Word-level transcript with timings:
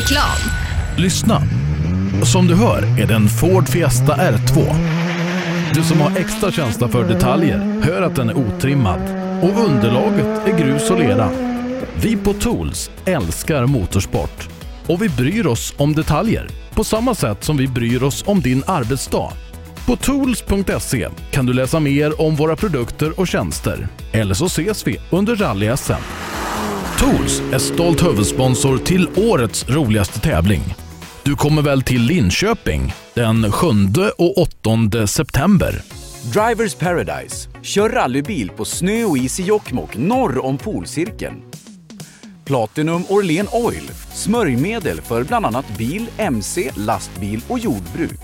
Reklam. 0.00 0.38
Lyssna. 0.96 1.42
Som 2.22 2.46
du 2.46 2.54
hör 2.54 3.00
är 3.00 3.06
det 3.06 3.14
en 3.14 3.28
Ford 3.28 3.68
Fiesta 3.68 4.16
R2. 4.16 4.74
Du 5.74 5.82
som 5.82 6.00
har 6.00 6.16
extra 6.16 6.52
känsla 6.52 6.88
för 6.88 7.08
detaljer 7.08 7.58
hör 7.82 8.02
att 8.02 8.16
den 8.16 8.28
är 8.28 8.34
otrimmad 8.34 9.00
och 9.42 9.64
underlaget 9.64 10.48
är 10.48 10.58
grus 10.58 10.90
och 10.90 10.98
lera. 10.98 11.30
Vi 12.02 12.16
på 12.16 12.32
Tools 12.32 12.90
älskar 13.04 13.66
motorsport 13.66 14.48
och 14.86 15.02
vi 15.02 15.08
bryr 15.08 15.46
oss 15.46 15.74
om 15.76 15.92
detaljer 15.92 16.48
på 16.74 16.84
samma 16.84 17.14
sätt 17.14 17.44
som 17.44 17.56
vi 17.56 17.68
bryr 17.68 18.02
oss 18.02 18.24
om 18.26 18.40
din 18.40 18.62
arbetsdag. 18.66 19.32
På 19.86 19.96
tools.se 19.96 21.08
kan 21.30 21.46
du 21.46 21.52
läsa 21.52 21.80
mer 21.80 22.20
om 22.20 22.36
våra 22.36 22.56
produkter 22.56 23.20
och 23.20 23.28
tjänster. 23.28 23.88
Eller 24.12 24.34
så 24.34 24.46
ses 24.46 24.86
vi 24.86 25.00
under 25.10 25.36
rally-SM. 25.36 26.39
Tools 27.00 27.42
är 27.52 27.58
stolt 27.58 28.02
huvudsponsor 28.02 28.78
till 28.78 29.08
årets 29.16 29.68
roligaste 29.68 30.20
tävling. 30.20 30.60
Du 31.22 31.36
kommer 31.36 31.62
väl 31.62 31.82
till 31.82 32.02
Linköping 32.02 32.92
den 33.14 33.52
7 33.52 33.66
och 34.18 34.38
8 34.38 35.06
september? 35.06 35.82
Drivers 36.32 36.74
Paradise. 36.74 37.48
Kör 37.62 37.88
rallybil 37.88 38.50
på 38.50 38.64
snö 38.64 39.04
och 39.04 39.18
is 39.18 39.40
i 39.40 39.42
Jokkmokk 39.42 39.96
norr 39.96 40.44
om 40.44 40.58
polcirkeln. 40.58 41.42
Platinum 42.44 43.04
Orlen 43.08 43.46
Oil. 43.52 43.90
Smörjmedel 44.14 45.00
för 45.00 45.24
bland 45.24 45.46
annat 45.46 45.78
bil, 45.78 46.06
mc, 46.16 46.70
lastbil 46.76 47.40
och 47.48 47.58
jordbruk. 47.58 48.20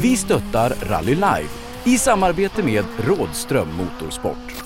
Vi 0.00 0.16
stöttar 0.16 0.72
Rally 0.90 1.14
Live 1.14 1.48
i 1.84 1.98
samarbete 1.98 2.62
med 2.62 2.84
Rådström 3.06 3.68
Motorsport. 3.76 4.65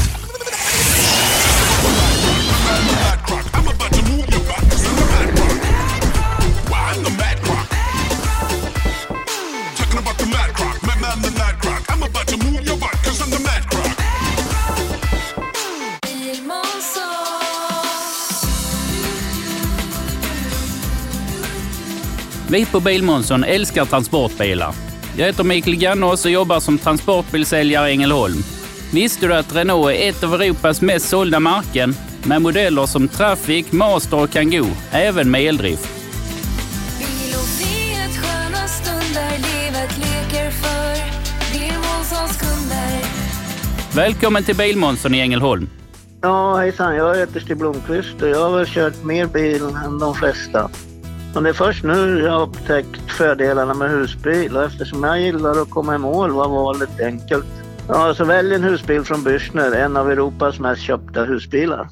Vi 22.51 22.65
på 22.65 22.79
Bilmånsson 22.79 23.43
älskar 23.43 23.85
transportbilar. 23.85 24.73
Jag 25.17 25.25
heter 25.25 25.43
Mikael 25.43 25.75
Gannås 25.75 26.25
och 26.25 26.31
jobbar 26.31 26.59
som 26.59 26.77
transportbilsäljare 26.77 27.89
i 27.89 27.91
Ängelholm. 27.91 28.43
Visste 28.93 29.27
du 29.27 29.33
att 29.33 29.55
Renault 29.55 29.95
är 29.95 30.09
ett 30.09 30.23
av 30.23 30.33
Europas 30.33 30.81
mest 30.81 31.09
sålda 31.09 31.39
märken 31.39 31.95
med 32.23 32.41
modeller 32.41 32.85
som 32.85 33.07
Traffic, 33.07 33.71
Master 33.71 34.23
och 34.23 34.29
Kangoo, 34.29 34.67
även 34.91 35.31
med 35.31 35.41
eldrift? 35.41 35.89
Välkommen 43.95 44.43
till 44.43 44.55
Bilmånsson 44.55 45.15
i 45.15 45.19
Ängelholm. 45.19 45.69
Ja, 46.21 46.57
hejsan. 46.57 46.95
Jag 46.95 47.15
heter 47.15 47.39
Stig 47.39 47.57
Blomqvist 47.57 48.21
och 48.21 48.29
jag 48.29 48.49
har 48.49 48.57
väl 48.57 48.67
kört 48.67 49.03
mer 49.03 49.25
bil 49.25 49.61
än 49.85 49.99
de 49.99 50.15
flesta. 50.15 50.69
Men 51.33 51.43
det 51.43 51.49
är 51.49 51.53
först 51.53 51.83
nu 51.83 52.21
jag 52.23 52.31
har 52.31 52.41
upptäckt 52.41 53.11
fördelarna 53.11 53.73
med 53.73 53.89
husbil 53.89 54.57
och 54.57 54.63
eftersom 54.63 55.03
jag 55.03 55.21
gillar 55.21 55.61
att 55.61 55.69
komma 55.69 55.95
i 55.95 55.97
mål 55.97 56.31
var 56.31 56.47
valet 56.47 56.99
enkelt. 56.99 57.45
Ja, 57.87 58.13
så 58.15 58.25
välj 58.25 58.55
en 58.55 58.63
husbil 58.63 59.03
från 59.03 59.23
Bürstner, 59.23 59.75
en 59.75 59.97
av 59.97 60.11
Europas 60.11 60.59
mest 60.59 60.81
köpta 60.81 61.23
husbilar. 61.23 61.87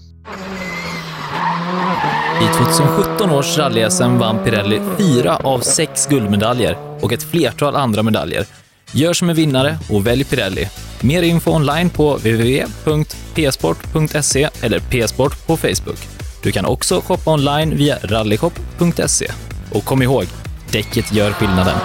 I 2.41 2.47
2017 2.57 3.29
års 3.31 3.57
rally-SM 3.57 4.17
vann 4.17 4.43
Pirelli 4.43 4.81
fyra 4.97 5.35
av 5.35 5.59
sex 5.59 6.07
guldmedaljer 6.07 6.77
och 7.01 7.13
ett 7.13 7.23
flertal 7.23 7.75
andra 7.75 8.03
medaljer. 8.03 8.45
Gör 8.93 9.13
som 9.13 9.29
en 9.29 9.35
vinnare 9.35 9.77
och 9.89 10.07
välj 10.07 10.23
Pirelli. 10.23 10.67
Mer 11.01 11.21
info 11.21 11.51
online 11.51 11.89
på 11.89 12.13
www.psport.se 12.15 13.29
eller 14.61 14.79
psport 14.79 15.47
på 15.47 15.57
Facebook. 15.57 16.18
Du 16.43 16.51
kan 16.51 16.65
också 16.65 17.01
shoppa 17.01 17.31
online 17.31 17.77
via 17.77 17.97
rallyshop.se. 18.03 19.31
Och 19.71 19.85
kom 19.85 20.01
ihåg, 20.01 20.25
däcket 20.71 21.13
gör 21.13 21.31
skillnaden. 21.31 21.77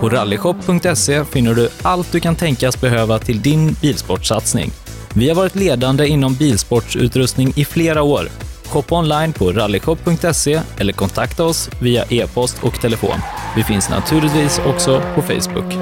På 0.00 0.08
rallyshop.se 0.08 1.24
finner 1.24 1.54
du 1.54 1.68
allt 1.82 2.12
du 2.12 2.20
kan 2.20 2.36
tänkas 2.36 2.80
behöva 2.80 3.18
till 3.18 3.42
din 3.42 3.76
bilsportsatsning. 3.80 4.70
Vi 5.14 5.28
har 5.28 5.36
varit 5.36 5.54
ledande 5.54 6.06
inom 6.06 6.34
bilsportsutrustning 6.34 7.52
i 7.56 7.64
flera 7.64 8.02
år. 8.02 8.28
Shoppa 8.64 8.98
online 8.98 9.32
på 9.32 9.52
rallyshop.se 9.52 10.60
eller 10.78 10.92
kontakta 10.92 11.44
oss 11.44 11.70
via 11.80 12.04
e-post 12.10 12.56
och 12.62 12.80
telefon. 12.80 13.18
Vi 13.56 13.64
finns 13.64 13.90
naturligtvis 13.90 14.60
också 14.66 15.02
på 15.14 15.22
Facebook. 15.22 15.74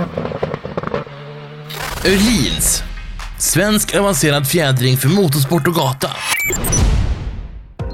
Öhlins. 2.04 2.82
Svensk 3.42 3.94
avancerad 3.94 4.46
fjädring 4.46 4.96
för 4.96 5.08
motorsport 5.08 5.66
och 5.66 5.74
gata. 5.74 6.10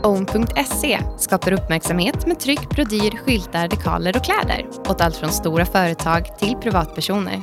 Own.se 0.03 1.01
skapar 1.19 1.53
uppmärksamhet 1.53 2.27
med 2.27 2.41
tryck, 2.41 2.71
brodyr, 2.71 3.11
skyltar, 3.11 3.69
dekaler 3.69 4.17
och 4.17 4.25
kläder 4.25 4.67
åt 4.89 5.01
allt 5.01 5.17
från 5.17 5.33
stora 5.33 5.67
företag 5.67 6.39
till 6.39 6.55
privatpersoner. 6.63 7.43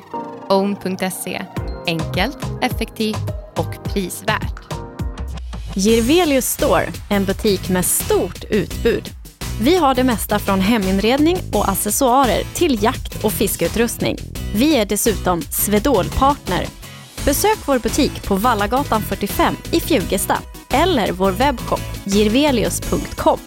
Own.se 0.49 1.45
enkelt, 1.88 2.38
effektivt 2.61 3.29
och 3.55 3.83
prisvärt. 3.83 4.73
Girvelius 5.75 6.45
Store, 6.45 6.85
en 7.09 7.25
butik 7.25 7.69
med 7.69 7.85
stort 7.85 8.43
utbud. 8.49 9.09
Vi 9.61 9.77
har 9.77 9.95
det 9.95 10.03
mesta 10.03 10.39
från 10.39 10.59
heminredning 10.59 11.37
och 11.53 11.69
accessoarer 11.69 12.43
till 12.53 12.83
jakt 12.83 13.23
och 13.23 13.31
fiskeutrustning. 13.31 14.17
Vi 14.53 14.75
är 14.75 14.85
dessutom 14.85 15.41
Swedol-partner. 15.41 16.84
Besök 17.25 17.57
vår 17.65 17.79
butik 17.79 18.27
på 18.27 18.35
Vallagatan 18.35 19.01
45 19.01 19.55
i 19.71 19.79
Fjugesta 19.79 20.37
eller 20.69 21.11
vår 21.11 21.31
webbshop 21.31 21.79
girvelius.com. 22.03 23.39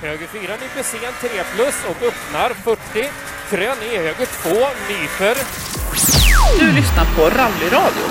Höger 0.00 0.26
4 0.26 0.40
nyper 0.40 0.82
sen 0.82 1.30
3 1.30 1.30
plus 1.54 1.74
och 1.90 2.06
öppnar 2.06 2.48
40. 2.48 3.08
Krön 3.50 3.76
i 3.92 3.96
höger 3.96 4.26
2 4.42 4.50
nyper. 4.88 5.36
Du 6.58 6.72
lyssnar 6.72 7.04
på 7.16 7.22
Rallyradio. 7.22 8.04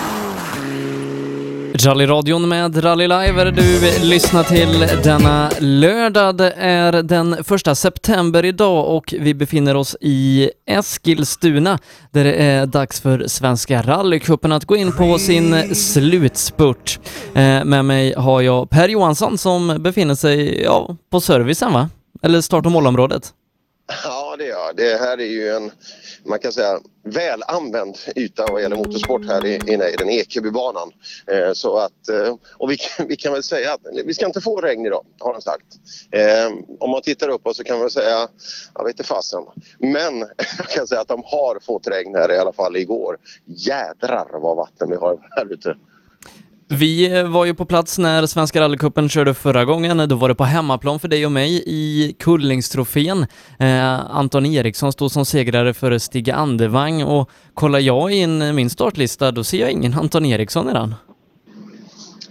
Rallyradion 1.86 2.50
med 2.50 2.84
Rally 2.84 3.08
Live 3.08 3.42
är 3.42 3.52
du 3.52 4.00
lyssnar 4.10 4.44
till 4.44 5.02
denna 5.04 5.52
lördag. 5.60 6.38
Det 6.38 6.52
är 6.58 6.92
den 6.92 7.44
första 7.44 7.76
september 7.76 8.46
idag 8.46 8.96
och 8.96 9.16
vi 9.20 9.34
befinner 9.34 9.76
oss 9.76 9.96
i 10.02 10.52
Eskilstuna 10.66 11.80
där 12.12 12.24
det 12.24 12.34
är 12.34 12.66
dags 12.66 13.02
för 13.02 13.28
Svenska 13.28 13.82
rallycupen 13.82 14.52
att 14.52 14.66
gå 14.66 14.76
in 14.76 14.92
på 14.92 15.18
sin 15.18 15.76
slutspurt. 15.76 17.00
Eh, 17.36 17.64
med 17.66 17.86
mig 17.86 18.14
har 18.18 18.42
jag 18.42 18.70
Per 18.70 18.90
Johansson 18.90 19.38
som 19.38 19.84
befinner 19.84 20.16
sig 20.16 20.62
ja, 20.64 20.98
på 21.12 21.22
servicen 21.22 21.74
va? 21.74 21.90
Eller 22.22 22.42
start 22.42 22.66
och 22.66 22.72
målområdet. 22.72 23.34
Ja, 24.04 24.36
det 24.38 24.46
gör 24.46 24.74
Det 24.76 25.00
här 25.00 25.18
är 25.18 25.32
ju 25.32 25.50
en, 25.50 25.72
man 26.26 26.40
kan 26.40 26.52
säga, 26.54 26.80
väl 27.04 27.44
använd 27.48 27.98
yta 28.16 28.46
vad 28.52 28.62
gäller 28.62 28.76
motorsport 28.76 29.26
här 29.26 29.46
i, 29.46 29.60
i 29.68 29.78
Nejden, 29.78 30.10
Ekebybanan. 30.10 30.92
Eh, 31.32 31.54
så 31.54 31.78
att, 31.78 32.10
eh, 32.10 32.36
och 32.58 32.72
vi, 32.72 32.78
kan- 32.78 33.08
vi 33.08 33.16
kan 33.16 33.34
väl 33.34 33.44
säga 33.44 33.74
att 33.74 33.82
vi 34.06 34.14
ska 34.14 34.26
inte 34.26 34.42
få 34.42 34.62
regn 34.62 34.86
idag, 34.86 35.06
har 35.20 35.34
de 35.34 35.42
sagt. 35.42 35.66
Eh, 36.12 36.54
om 36.80 36.90
man 36.92 37.02
tittar 37.02 37.30
uppåt 37.30 37.56
så 37.56 37.64
kan 37.64 37.80
man 37.80 37.90
säga, 37.90 38.28
jag 38.76 38.84
vet 38.84 38.94
inte 38.94 39.04
fasen. 39.04 39.44
Men 39.80 40.20
jag 40.58 40.68
kan 40.70 40.88
säga 40.88 41.02
att 41.02 41.08
de 41.08 41.24
har 41.26 41.60
fått 41.66 41.88
regn 41.88 42.16
här 42.16 42.32
i 42.32 42.38
alla 42.38 42.54
fall 42.54 42.78
igår. 42.78 43.18
Jädrar 43.46 44.28
vad 44.40 44.58
vatten 44.58 44.90
vi 44.90 44.96
har 44.96 45.28
här 45.32 45.54
ute. 45.54 45.78
Vi 46.72 47.24
var 47.24 47.46
ju 47.46 47.54
på 47.54 47.66
plats 47.66 47.98
när 47.98 48.26
Svenska 48.26 48.62
rallycupen 48.62 49.10
körde 49.10 49.34
förra 49.34 49.66
gången. 49.66 50.10
Då 50.10 50.16
var 50.16 50.30
det 50.30 50.36
på 50.36 50.44
hemmaplan 50.44 51.00
för 51.00 51.08
dig 51.08 51.26
och 51.26 51.32
mig 51.32 51.64
i 51.66 52.16
Kullingstrofén. 52.20 53.26
Eh, 53.60 54.16
Anton 54.16 54.46
Eriksson 54.46 54.92
stod 54.94 55.12
som 55.12 55.26
segrare 55.26 55.74
före 55.74 56.00
Stig 56.00 56.30
Andevang 56.30 57.04
och 57.04 57.30
kollar 57.54 57.80
jag 57.80 58.12
in 58.12 58.56
min 58.56 58.70
startlista 58.70 59.32
då 59.32 59.44
ser 59.44 59.60
jag 59.60 59.72
ingen 59.72 59.94
Anton 59.94 60.26
Eriksson 60.26 60.70
i 60.70 60.74
den. 60.74 60.96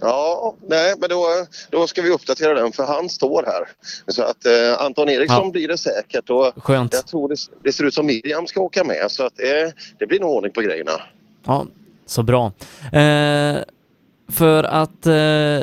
Ja, 0.01 0.55
nej, 0.67 0.93
men 0.99 1.09
då, 1.09 1.25
då 1.69 1.87
ska 1.87 2.01
vi 2.01 2.09
uppdatera 2.09 2.53
den 2.53 2.71
för 2.71 2.83
han 2.83 3.09
står 3.09 3.43
här. 3.45 3.67
Så 4.07 4.23
att 4.23 4.45
eh, 4.45 4.85
Anton 4.85 5.09
Eriksson 5.09 5.45
Ja. 5.45 5.51
blir 5.51 5.67
det 5.67 5.77
säkert 5.77 6.29
och 6.29 6.63
Skönt. 6.63 6.93
jag 6.93 7.07
tror 7.07 7.29
det, 7.29 7.35
det 7.63 7.71
ser 7.73 7.83
ut 7.83 7.93
som 7.93 8.05
Miriam 8.05 8.47
ska 8.47 8.61
åka 8.61 8.83
med 8.83 9.11
så 9.11 9.23
att 9.25 9.39
eh, 9.39 9.71
det 9.99 10.07
blir 10.07 10.19
nog 10.19 10.29
ordning 10.29 10.51
på 10.51 10.61
grejerna. 10.61 10.91
Ja, 11.45 11.65
så 12.05 12.23
bra. 12.23 12.51
Eh, 12.93 13.57
för 14.29 14.63
att 14.63 15.05
eh, 15.05 15.11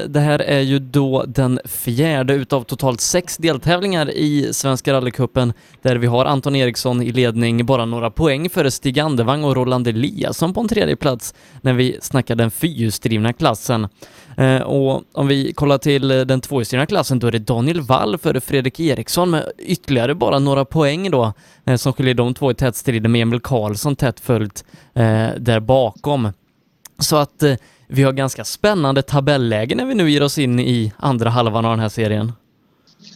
det 0.08 0.20
här 0.20 0.38
är 0.38 0.60
ju 0.60 0.78
då 0.78 1.24
den 1.28 1.60
fjärde 1.64 2.34
utav 2.34 2.62
totalt 2.62 3.00
sex 3.00 3.36
deltävlingar 3.36 4.10
i 4.10 4.48
Svenska 4.52 4.92
rallycupen 4.92 5.52
där 5.82 5.96
vi 5.96 6.06
har 6.06 6.24
Anton 6.24 6.56
Eriksson 6.56 7.02
i 7.02 7.12
ledning, 7.12 7.66
bara 7.66 7.84
några 7.84 8.10
poäng 8.10 8.50
före 8.50 8.70
Stig 8.70 8.98
Andevang 8.98 9.44
och 9.44 9.56
Roland 9.56 9.88
Eliasson 9.88 10.54
på 10.54 10.60
en 10.60 10.68
tredje 10.68 10.96
plats 10.96 11.34
när 11.60 11.72
vi 11.72 11.98
snackar 12.00 12.34
den 12.34 12.50
fyrhjulsdrivna 12.50 13.32
klassen. 13.32 13.88
Eh, 14.36 14.60
och 14.60 15.02
om 15.12 15.28
vi 15.28 15.52
kollar 15.52 15.78
till 15.78 16.10
eh, 16.10 16.20
den 16.20 16.40
tvåhjulsdrivna 16.40 16.86
klassen 16.86 17.18
då 17.18 17.26
är 17.26 17.32
det 17.32 17.38
Daniel 17.38 17.80
Wall 17.80 18.18
före 18.18 18.40
Fredrik 18.40 18.80
Eriksson 18.80 19.30
med 19.30 19.52
ytterligare 19.58 20.14
bara 20.14 20.38
några 20.38 20.64
poäng 20.64 21.10
då 21.10 21.32
eh, 21.64 21.76
som 21.76 21.92
skiljer 21.92 22.14
de 22.14 22.34
två 22.34 22.50
i 22.50 22.54
tätstriden 22.54 23.00
strid 23.02 23.10
med 23.10 23.22
Emil 23.22 23.40
Karlsson 23.40 23.96
tätt 23.96 24.20
följt 24.20 24.64
eh, 24.94 25.28
där 25.38 25.60
bakom. 25.60 26.32
Så 26.98 27.16
att 27.16 27.42
eh, 27.42 27.54
vi 27.86 28.02
har 28.02 28.12
ganska 28.12 28.44
spännande 28.44 29.02
tabelläge 29.02 29.74
när 29.74 29.86
vi 29.86 29.94
nu 29.94 30.10
ger 30.10 30.22
oss 30.22 30.38
in 30.38 30.60
i 30.60 30.92
andra 30.96 31.30
halvan 31.30 31.64
av 31.64 31.70
den 31.70 31.80
här 31.80 31.88
serien. 31.88 32.32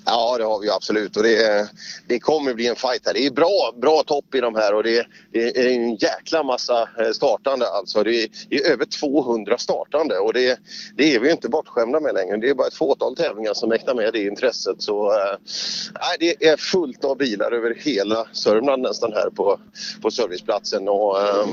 Ja, 0.05 0.39
det 0.39 0.45
har 0.45 0.61
vi 0.61 0.71
absolut 0.71 1.17
och 1.17 1.23
det, 1.23 1.71
det 2.07 2.19
kommer 2.19 2.55
bli 2.55 2.67
en 2.67 2.77
fight 2.77 3.07
här. 3.07 3.15
Det 3.15 3.27
är 3.27 3.31
bra, 3.31 3.75
bra 3.83 4.03
topp 4.03 4.35
i 4.35 4.41
de 4.41 4.55
här 4.55 4.75
och 4.75 4.83
det, 4.83 5.07
det 5.33 5.59
är 5.59 5.69
en 5.69 5.95
jäkla 5.95 6.43
massa 6.43 6.89
eh, 6.99 7.11
startande 7.13 7.69
alltså. 7.69 8.03
Det 8.03 8.23
är, 8.23 8.29
det 8.49 8.57
är 8.57 8.73
över 8.73 8.85
200 8.85 9.59
startande 9.59 10.19
och 10.19 10.33
det, 10.33 10.59
det 10.97 11.15
är 11.15 11.21
vi 11.21 11.31
inte 11.31 11.49
bortskämda 11.49 12.01
med 12.01 12.15
längre. 12.15 12.37
Det 12.37 12.49
är 12.49 12.55
bara 12.55 12.67
ett 12.67 12.75
fåtal 12.75 13.17
tävlingar 13.17 13.55
som 13.55 13.69
mäktar 13.69 13.95
med 13.95 14.13
det 14.13 14.23
intresset. 14.23 14.83
Så 14.83 15.13
äh, 15.13 15.37
det 16.19 16.47
är 16.47 16.57
fullt 16.57 17.05
av 17.05 17.17
bilar 17.17 17.53
över 17.53 17.75
hela 17.79 18.27
Sörmland 18.33 18.83
nästan 18.83 19.13
här 19.13 19.31
på, 19.31 19.61
på 20.03 20.11
serviceplatsen 20.11 20.89
och 20.89 21.21
äh, 21.21 21.47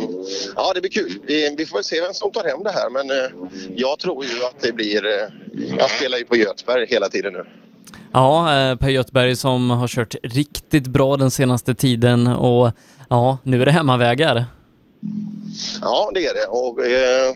ja, 0.56 0.72
det 0.76 0.82
blir 0.82 0.92
kul. 0.92 1.20
Vi, 1.28 1.56
vi 1.58 1.66
får 1.66 1.78
väl 1.78 1.84
se 1.84 2.02
vem 2.02 2.14
som 2.14 2.32
tar 2.32 2.44
hem 2.44 2.64
det 2.64 2.72
här 2.72 2.90
men 2.90 3.12
äh, 3.12 3.32
jag 3.76 4.00
tror 4.00 4.26
ju 4.26 4.44
att 4.44 4.62
det 4.62 4.72
blir... 4.72 5.32
Jag 5.78 5.92
spelar 5.92 6.18
ju 6.18 6.26
på 6.26 6.36
Göteborg 6.36 6.86
hela 6.90 7.10
tiden 7.10 7.34
nu. 7.34 7.46
Ja, 8.12 8.60
eh, 8.60 8.76
Per 8.76 8.90
Göthberg 8.90 9.36
som 9.36 9.70
har 9.70 9.88
kört 9.88 10.16
riktigt 10.24 10.88
bra 10.88 11.18
den 11.18 11.32
senaste 11.32 11.76
tiden 11.76 12.28
och 12.28 12.72
ja, 13.10 13.38
nu 13.44 13.62
är 13.62 13.66
det 13.66 13.72
hemmavägar. 13.72 14.46
Ja, 15.82 16.12
det 16.14 16.26
är 16.26 16.34
det. 16.34 16.46
Och, 16.46 16.86
eh, 16.86 17.36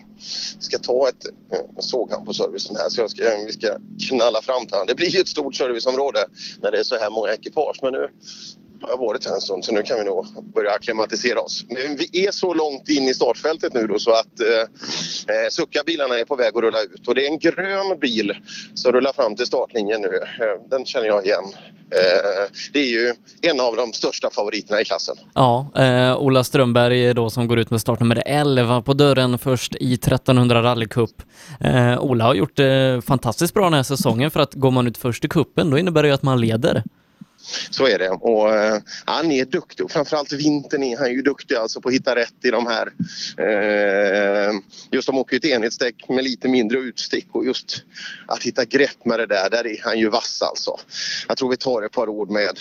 ska 0.59 0.77
ta 0.77 1.09
ett 1.09 1.25
eh, 1.53 1.79
såg 1.79 2.11
han 2.11 2.25
på 2.25 2.33
servicen 2.33 2.75
här 2.75 2.89
så 2.89 3.01
jag 3.01 3.09
ska, 3.09 3.23
vi 3.45 3.53
ska 3.53 3.67
knalla 4.09 4.41
fram 4.41 4.65
till 4.65 4.73
honom. 4.73 4.87
Det 4.87 4.95
blir 4.95 5.09
ju 5.09 5.19
ett 5.19 5.27
stort 5.27 5.55
serviceområde 5.55 6.19
när 6.61 6.71
det 6.71 6.79
är 6.79 6.83
så 6.83 6.95
här 6.95 7.09
många 7.09 7.33
ekipage. 7.33 7.79
Men 7.81 7.93
nu 7.93 8.09
har 8.81 8.89
jag 8.89 8.97
varit 8.97 9.25
här 9.25 9.35
en 9.35 9.41
stund 9.41 9.65
så 9.65 9.71
nu 9.71 9.83
kan 9.83 9.97
vi 9.97 10.03
nog 10.03 10.25
börja 10.53 10.71
akklimatisera 10.71 11.41
oss. 11.41 11.65
Men 11.69 11.95
vi 11.95 12.25
är 12.25 12.31
så 12.31 12.53
långt 12.53 12.89
in 12.89 13.03
i 13.03 13.13
startfältet 13.13 13.73
nu 13.73 13.87
då 13.87 13.99
så 13.99 14.11
att 14.11 14.39
eh, 14.39 15.35
eh 15.35 15.49
Succa-bilarna 15.49 16.19
är 16.19 16.25
på 16.25 16.35
väg 16.35 16.57
att 16.57 16.63
rulla 16.63 16.81
ut. 16.81 17.07
Och 17.07 17.15
det 17.15 17.27
är 17.27 17.31
en 17.31 17.39
grön 17.39 17.99
bil 17.99 18.35
som 18.73 18.91
rullar 18.91 19.13
fram 19.13 19.35
till 19.35 19.45
startlinjen 19.45 20.01
nu. 20.01 20.17
Eh, 20.17 20.69
den 20.69 20.85
känner 20.85 21.07
jag 21.07 21.25
igen. 21.25 21.43
Eh, 21.95 22.51
det 22.73 22.79
är 22.79 22.89
ju 22.89 23.13
en 23.41 23.59
av 23.59 23.75
de 23.75 23.93
största 23.93 24.29
favoriterna 24.29 24.81
i 24.81 24.85
klassen. 24.85 25.15
Ja, 25.33 25.71
eh, 25.75 26.17
Ola 26.17 26.43
Strömberg 26.43 27.13
då 27.13 27.29
som 27.29 27.47
går 27.47 27.59
ut 27.59 27.69
med 27.69 27.81
startnummer 27.81 28.23
11 28.25 28.81
på 28.81 28.93
dörren 28.93 29.37
först 29.37 29.75
i 29.75 29.93
1300 29.93 30.63
rallycup. 30.63 31.21
Eh, 31.59 31.99
Ola 31.99 32.23
har 32.23 32.33
gjort 32.33 32.55
det 32.55 33.01
fantastiskt 33.05 33.53
bra 33.53 33.63
den 33.63 33.73
här 33.73 33.83
säsongen 33.83 34.31
för 34.31 34.39
att 34.39 34.53
går 34.53 34.71
man 34.71 34.87
ut 34.87 34.97
först 34.97 35.25
i 35.25 35.27
kuppen 35.27 35.69
då 35.69 35.77
innebär 35.77 36.01
det 36.03 36.07
ju 36.07 36.13
att 36.13 36.23
man 36.23 36.41
leder. 36.41 36.83
Så 37.69 37.87
är 37.87 37.99
det. 37.99 38.09
Och, 38.09 38.55
eh, 38.55 38.77
han 39.05 39.31
är 39.31 39.45
duktig 39.45 39.85
och 39.85 39.91
framförallt 39.91 40.33
vintern 40.33 40.83
är 40.83 40.97
han 40.97 41.11
ju 41.11 41.21
duktig 41.21 41.55
alltså 41.55 41.81
på 41.81 41.89
att 41.89 41.95
hitta 41.95 42.15
rätt 42.15 42.45
i 42.45 42.51
de 42.51 42.67
här. 42.67 42.93
Eh, 43.37 44.53
just 44.91 45.07
de 45.07 45.17
åker 45.17 45.33
ju 45.33 45.37
ett 45.37 45.45
enhetsdäck 45.45 46.09
med 46.09 46.23
lite 46.23 46.47
mindre 46.47 46.79
utstick 46.79 47.27
och 47.31 47.45
just 47.45 47.83
att 48.27 48.43
hitta 48.43 48.65
grepp 48.65 49.05
med 49.05 49.19
det 49.19 49.25
där, 49.25 49.49
där 49.49 49.67
är 49.67 49.81
han 49.83 49.99
ju 49.99 50.09
vass 50.09 50.41
alltså. 50.41 50.77
Jag 51.27 51.37
tror 51.37 51.49
vi 51.49 51.57
tar 51.57 51.81
ett 51.81 51.91
par 51.91 52.09
ord 52.09 52.29
med 52.29 52.59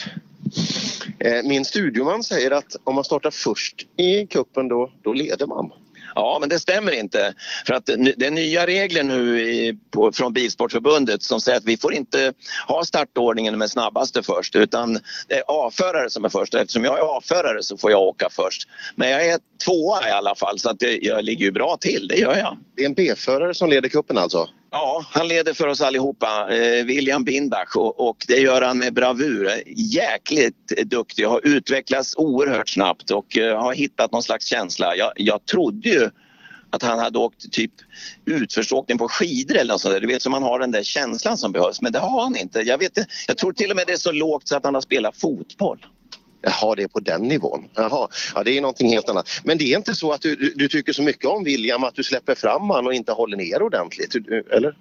eh, 1.19 1.43
min 1.45 1.65
studioman 1.65 2.23
säger 2.23 2.51
att 2.51 2.77
om 2.85 2.95
man 2.95 3.05
startar 3.05 3.31
först 3.31 3.87
i 3.97 4.27
kuppen 4.27 4.69
då, 4.69 4.93
då 5.03 5.13
leder 5.13 5.47
man. 5.47 5.73
Ja, 6.15 6.37
men 6.41 6.49
det 6.49 6.59
stämmer 6.59 6.93
inte. 6.93 7.35
För 7.67 7.75
att 7.75 7.87
det 7.87 8.27
är 8.27 8.31
nya 8.31 8.67
regler 8.67 9.03
nu 9.03 9.41
i, 9.41 9.79
på, 9.91 10.13
från 10.13 10.33
Bilsportförbundet 10.33 11.23
som 11.23 11.41
säger 11.41 11.59
att 11.59 11.65
vi 11.65 11.77
får 11.77 11.95
inte 11.95 12.33
ha 12.69 12.85
startordningen 12.85 13.59
med 13.59 13.71
snabbaste 13.71 14.23
först 14.23 14.57
utan 14.57 14.99
det 15.29 15.35
är 15.35 15.43
A-förare 15.47 16.11
som 16.11 16.25
är 16.25 16.29
först. 16.29 16.55
Eftersom 16.55 16.85
jag 16.85 16.99
är 16.99 17.19
A-förare 17.19 17.63
så 17.63 17.77
får 17.77 17.91
jag 17.91 18.01
åka 18.01 18.29
först. 18.31 18.69
Men 18.95 19.11
jag 19.11 19.27
är 19.27 19.39
tvåa 19.65 20.09
i 20.09 20.11
alla 20.11 20.35
fall 20.35 20.59
så 20.59 20.71
att 20.71 20.79
det, 20.79 20.99
jag 21.03 21.25
ligger 21.25 21.45
ju 21.45 21.53
bra 21.53 21.77
till, 21.81 22.09
det 22.09 22.17
gör 22.17 22.37
jag. 22.37 22.59
Det 22.77 22.83
är 22.83 22.87
en 22.87 22.95
B-förare 22.95 23.55
som 23.55 23.71
leder 23.71 23.89
kuppen 23.89 24.19
alltså? 24.19 24.49
Ja, 24.73 25.05
han 25.11 25.29
leder 25.29 25.55
för 25.55 25.67
oss 25.67 25.81
allihopa, 25.81 26.49
eh, 26.57 26.85
William 26.85 27.25
Bindach 27.25 27.77
och, 27.77 28.09
och 28.09 28.25
det 28.29 28.37
gör 28.37 28.63
han 28.63 28.79
med 28.79 28.95
bravur. 28.95 29.51
Jäkligt 29.77 30.67
duktig 30.85 31.25
har 31.25 31.47
utvecklats 31.47 32.15
oerhört 32.17 32.69
snabbt 32.69 33.11
och 33.11 33.37
eh, 33.39 33.63
har 33.63 33.75
hittat 33.75 34.13
någon 34.13 34.23
slags 34.23 34.47
känsla. 34.47 34.97
Jag, 34.97 35.13
jag 35.17 35.47
trodde 35.47 35.89
ju 35.89 36.11
att 36.71 36.83
han 36.83 36.99
hade 36.99 37.19
åkt 37.19 37.53
typ 37.53 37.73
utförsåkning 38.25 38.99
på 38.99 39.09
skidor 39.09 39.57
eller 39.57 39.75
något 39.75 39.81
sånt 39.81 39.95
där. 39.95 40.01
Du 40.01 40.07
vet, 40.07 40.23
så 40.23 40.31
man 40.31 40.43
har 40.43 40.59
den 40.59 40.71
där 40.71 40.83
känslan 40.83 41.39
som 41.39 41.53
behövs. 41.53 41.81
Men 41.81 41.93
det 41.93 41.99
har 41.99 42.23
han 42.23 42.37
inte. 42.37 42.61
Jag, 42.61 42.79
vet, 42.79 42.99
inte- 42.99 43.11
jag 43.29 43.37
tror 43.39 43.53
till 43.53 43.71
och 43.71 43.77
med 43.77 43.87
det 43.87 43.93
är 43.93 43.97
så 43.97 44.13
lågt 44.13 44.49
så 44.49 44.57
att 44.57 44.65
han 44.65 44.75
har 44.75 44.81
spelat 44.81 45.17
fotboll. 45.17 45.87
Jaha, 46.43 46.75
det 46.75 46.83
är 46.83 46.89
på 46.89 47.01
den 47.01 47.23
nivån. 47.23 47.69
Jaha, 47.75 48.09
ja, 48.35 48.45
det 48.45 48.57
är 48.57 48.61
någonting 48.61 48.89
helt 48.89 49.09
annat. 49.09 49.29
Men 49.45 49.59
det 49.59 49.73
är 49.73 49.77
inte 49.77 49.95
så 49.95 50.13
att 50.13 50.21
du, 50.21 50.53
du, 50.57 50.69
tycker 50.69 50.93
så 50.93 51.03
mycket 51.03 51.25
om 51.25 51.45
William 51.45 51.85
att 51.85 51.95
du 51.95 52.03
släpper 52.03 52.35
fram 52.35 52.71
han 52.71 52.87
och 52.87 52.95
inte 52.95 53.13
håller 53.13 53.37
ner 53.37 53.63
ordentligt, 53.63 54.15
eller? 54.51 54.77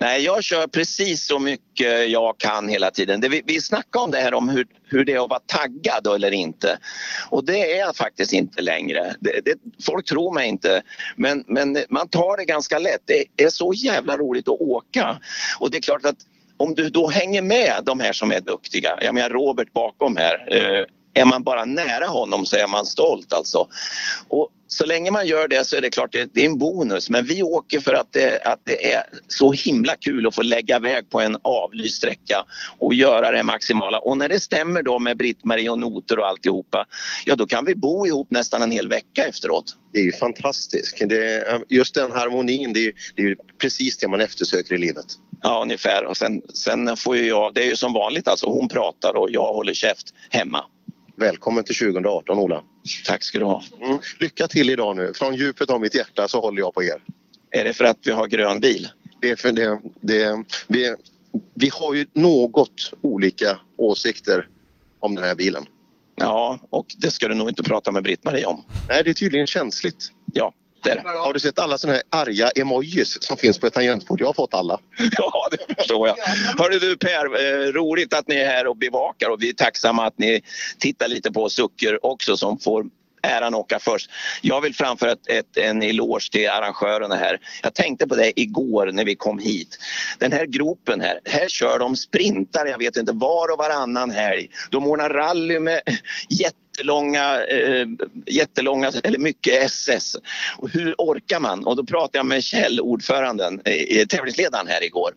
Nej, 0.00 0.24
jag 0.24 0.44
kör 0.44 0.66
precis 0.66 1.26
så 1.26 1.38
mycket 1.38 2.10
jag 2.10 2.38
kan 2.38 2.68
hela 2.68 2.90
tiden. 2.90 3.20
Det, 3.20 3.28
vi, 3.28 3.42
vi 3.46 3.60
snackade 3.60 4.04
om 4.04 4.10
det 4.10 4.18
här 4.18 4.34
om 4.34 4.48
hur, 4.48 4.66
hur 4.84 5.04
det 5.04 5.12
är 5.12 5.24
att 5.24 5.30
vara 5.30 5.40
taggad 5.46 6.06
eller 6.06 6.30
inte. 6.30 6.78
Och 7.30 7.44
det 7.44 7.72
är 7.72 7.78
jag 7.78 7.96
faktiskt 7.96 8.32
inte 8.32 8.62
längre. 8.62 9.14
Det, 9.20 9.40
det, 9.44 9.54
folk 9.86 10.06
tror 10.06 10.34
mig 10.34 10.48
inte. 10.48 10.82
Men, 11.16 11.44
men 11.46 11.78
man 11.88 12.08
tar 12.08 12.36
det 12.36 12.44
ganska 12.44 12.78
lätt. 12.78 13.02
Det 13.06 13.44
är 13.44 13.50
så 13.50 13.72
jävla 13.76 14.16
roligt 14.16 14.48
att 14.48 14.60
åka. 14.60 15.18
Och 15.58 15.70
det 15.70 15.76
är 15.76 15.82
klart 15.82 16.04
att 16.04 16.16
om 16.56 16.74
du 16.74 16.90
då 16.90 17.08
hänger 17.08 17.42
med 17.42 17.82
de 17.84 18.00
här 18.00 18.12
som 18.12 18.32
är 18.32 18.40
duktiga. 18.40 18.98
Jag 19.00 19.14
menar 19.14 19.30
Robert 19.30 19.72
bakom 19.72 20.16
här. 20.16 20.56
Eh, 20.56 20.84
är 21.20 21.24
man 21.24 21.42
bara 21.42 21.64
nära 21.64 22.06
honom 22.06 22.46
så 22.46 22.56
är 22.56 22.68
man 22.68 22.86
stolt 22.86 23.32
alltså. 23.32 23.68
Och 24.28 24.48
så 24.68 24.86
länge 24.86 25.10
man 25.10 25.26
gör 25.26 25.48
det 25.48 25.66
så 25.66 25.76
är 25.76 25.80
det 25.80 25.90
klart 25.90 26.12
det, 26.12 26.42
är 26.42 26.46
en 26.46 26.58
bonus. 26.58 27.10
Men 27.10 27.24
vi 27.24 27.42
åker 27.42 27.80
för 27.80 27.94
att 27.94 28.12
det, 28.12 28.42
att 28.44 28.60
det 28.64 28.92
är 28.92 29.02
så 29.28 29.52
himla 29.52 29.96
kul 29.96 30.26
att 30.26 30.34
få 30.34 30.42
lägga 30.42 30.76
iväg 30.76 31.10
på 31.10 31.20
en 31.20 31.36
avlyst 31.42 31.96
sträcka 31.96 32.44
och 32.78 32.94
göra 32.94 33.30
det 33.30 33.42
maximala. 33.42 33.98
Och 33.98 34.18
när 34.18 34.28
det 34.28 34.40
stämmer 34.40 34.82
då 34.82 34.98
med 34.98 35.16
Britt-Marie 35.16 35.70
och 35.70 35.78
noter 35.78 36.18
och 36.18 36.26
alltihopa, 36.26 36.86
ja 37.24 37.36
då 37.36 37.46
kan 37.46 37.64
vi 37.64 37.74
bo 37.74 38.06
ihop 38.06 38.30
nästan 38.30 38.62
en 38.62 38.70
hel 38.70 38.88
vecka 38.88 39.24
efteråt. 39.24 39.76
Det 39.92 39.98
är 39.98 40.04
ju 40.04 40.12
fantastiskt. 40.12 41.08
Det, 41.08 41.44
just 41.68 41.94
den 41.94 42.12
harmonin, 42.12 42.72
det 42.72 42.86
är, 42.86 42.92
det 43.14 43.22
är 43.22 43.36
precis 43.60 43.98
det 43.98 44.08
man 44.08 44.20
eftersöker 44.20 44.74
i 44.74 44.78
livet. 44.78 45.06
Ja, 45.42 45.62
ungefär. 45.62 46.04
Och 46.04 46.16
sen, 46.16 46.42
sen 46.54 46.96
får 46.96 47.16
ju 47.16 47.26
jag, 47.26 47.54
det 47.54 47.62
är 47.62 47.66
ju 47.66 47.76
som 47.76 47.92
vanligt 47.92 48.28
alltså, 48.28 48.46
hon 48.46 48.68
pratar 48.68 49.16
och 49.16 49.30
jag 49.30 49.52
håller 49.52 49.74
käft 49.74 50.14
hemma. 50.30 50.64
Välkommen 51.18 51.64
till 51.64 51.76
2018 51.76 52.38
Ola. 52.38 52.62
Tack 53.06 53.22
ska 53.22 53.38
du 53.38 53.44
ha. 53.44 53.62
Mm. 53.80 53.98
Lycka 54.20 54.48
till 54.48 54.70
idag 54.70 54.96
nu. 54.96 55.12
Från 55.14 55.34
djupet 55.34 55.70
av 55.70 55.80
mitt 55.80 55.94
hjärta 55.94 56.28
så 56.28 56.40
håller 56.40 56.58
jag 56.58 56.74
på 56.74 56.82
er. 56.82 57.02
Är 57.50 57.64
det 57.64 57.72
för 57.72 57.84
att 57.84 57.98
vi 58.04 58.10
har 58.10 58.26
grön 58.26 58.60
bil? 58.60 58.88
Det 59.20 59.30
är 59.30 59.36
för 59.36 59.52
det, 59.52 59.80
det, 60.00 60.44
vi, 60.66 60.94
vi 61.54 61.70
har 61.72 61.94
ju 61.94 62.06
något 62.12 62.92
olika 63.00 63.58
åsikter 63.76 64.48
om 65.00 65.14
den 65.14 65.24
här 65.24 65.34
bilen. 65.34 65.66
Ja, 66.16 66.58
och 66.70 66.86
det 66.98 67.10
ska 67.10 67.28
du 67.28 67.34
nog 67.34 67.48
inte 67.48 67.62
prata 67.62 67.92
med 67.92 68.02
Britt-Marie 68.02 68.44
om. 68.44 68.64
Nej, 68.88 69.04
det 69.04 69.10
är 69.10 69.14
tydligen 69.14 69.46
känsligt. 69.46 70.12
Ja, 70.32 70.52
det. 70.82 71.02
Har 71.04 71.32
du 71.32 71.40
sett 71.40 71.58
alla 71.58 71.78
såna 71.78 71.92
här 71.92 72.02
arga 72.10 72.50
emojis 72.50 73.22
som 73.22 73.36
finns 73.36 73.58
på 73.58 73.66
ett 73.66 73.74
tangentbord? 73.74 74.20
Jag 74.20 74.26
har 74.26 74.34
fått 74.34 74.54
alla. 74.54 74.80
Ja, 75.16 75.48
det 75.50 75.74
förstår 75.74 76.08
jag. 76.08 76.16
Hörru 76.58 76.78
du 76.78 76.96
Per, 76.96 77.24
eh, 77.24 77.72
roligt 77.72 78.14
att 78.14 78.28
ni 78.28 78.36
är 78.36 78.46
här 78.46 78.66
och 78.66 78.76
bevakar 78.76 79.30
och 79.30 79.42
vi 79.42 79.48
är 79.48 79.52
tacksamma 79.52 80.06
att 80.06 80.18
ni 80.18 80.42
tittar 80.78 81.08
lite 81.08 81.32
på 81.32 81.48
Sucker 81.48 82.06
också 82.06 82.36
som 82.36 82.58
får 82.58 82.84
äran 83.22 83.54
åka 83.54 83.78
först. 83.78 84.10
Jag 84.42 84.60
vill 84.60 84.74
framföra 84.74 85.12
ett, 85.12 85.28
ett, 85.28 85.56
en 85.56 85.82
eloge 85.82 86.30
till 86.32 86.48
arrangörerna 86.48 87.14
här. 87.14 87.40
Jag 87.62 87.74
tänkte 87.74 88.08
på 88.08 88.14
det 88.14 88.40
igår 88.40 88.90
när 88.92 89.04
vi 89.04 89.16
kom 89.16 89.38
hit. 89.38 89.78
Den 90.18 90.32
här 90.32 90.46
gropen 90.46 91.00
här, 91.00 91.20
här 91.24 91.48
kör 91.48 91.78
de 91.78 91.96
sprintar, 91.96 92.66
jag 92.66 92.78
vet 92.78 92.96
inte, 92.96 93.12
var 93.12 93.52
och 93.52 93.58
varannan 93.58 94.10
helg. 94.10 94.48
De 94.70 94.86
ordnar 94.86 95.10
rally 95.10 95.58
med 95.58 95.80
jättelånga, 96.78 97.44
eh, 97.44 97.86
jättelånga, 98.26 98.92
eller 99.04 99.18
mycket 99.18 99.62
SS. 99.64 100.16
Och 100.58 100.70
hur 100.70 100.94
orkar 100.98 101.40
man? 101.40 101.66
Och 101.66 101.76
då 101.76 101.84
pratade 101.84 102.18
jag 102.18 102.26
med 102.26 102.44
Kjell, 102.44 102.80
ordföranden, 102.80 103.60
eh, 103.64 104.06
tävlingsledaren 104.06 104.66
här 104.66 104.84
igår. 104.84 105.10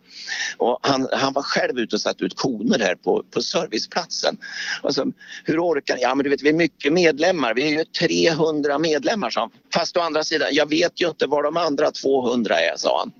Och 0.56 0.78
han, 0.82 1.08
han 1.12 1.32
var 1.32 1.42
själv 1.42 1.78
ute 1.78 1.96
och 1.96 2.00
satt 2.00 2.22
ut 2.22 2.36
koner 2.36 2.78
här 2.78 2.94
på, 2.94 3.24
på 3.30 3.42
serviceplatsen. 3.42 4.36
Alltså, 4.82 5.06
hur 5.44 5.58
orkar 5.58 5.96
ni? 5.96 6.02
Ja 6.02 6.14
men 6.14 6.24
du 6.24 6.30
vet 6.30 6.42
vi 6.42 6.48
är 6.48 6.52
mycket 6.52 6.92
medlemmar, 6.92 7.54
vi 7.54 7.62
är 7.62 7.78
ju 7.78 7.84
300 7.84 8.78
medlemmar 8.78 9.30
sa 9.30 9.40
han. 9.40 9.50
Fast 9.74 9.96
å 9.96 10.00
andra 10.00 10.24
sidan, 10.24 10.48
jag 10.52 10.68
vet 10.70 11.00
ju 11.00 11.08
inte 11.08 11.26
var 11.26 11.42
de 11.42 11.56
andra 11.56 11.90
200 11.90 12.60
är 12.60 12.76
sa 12.76 12.98
han. 12.98 13.12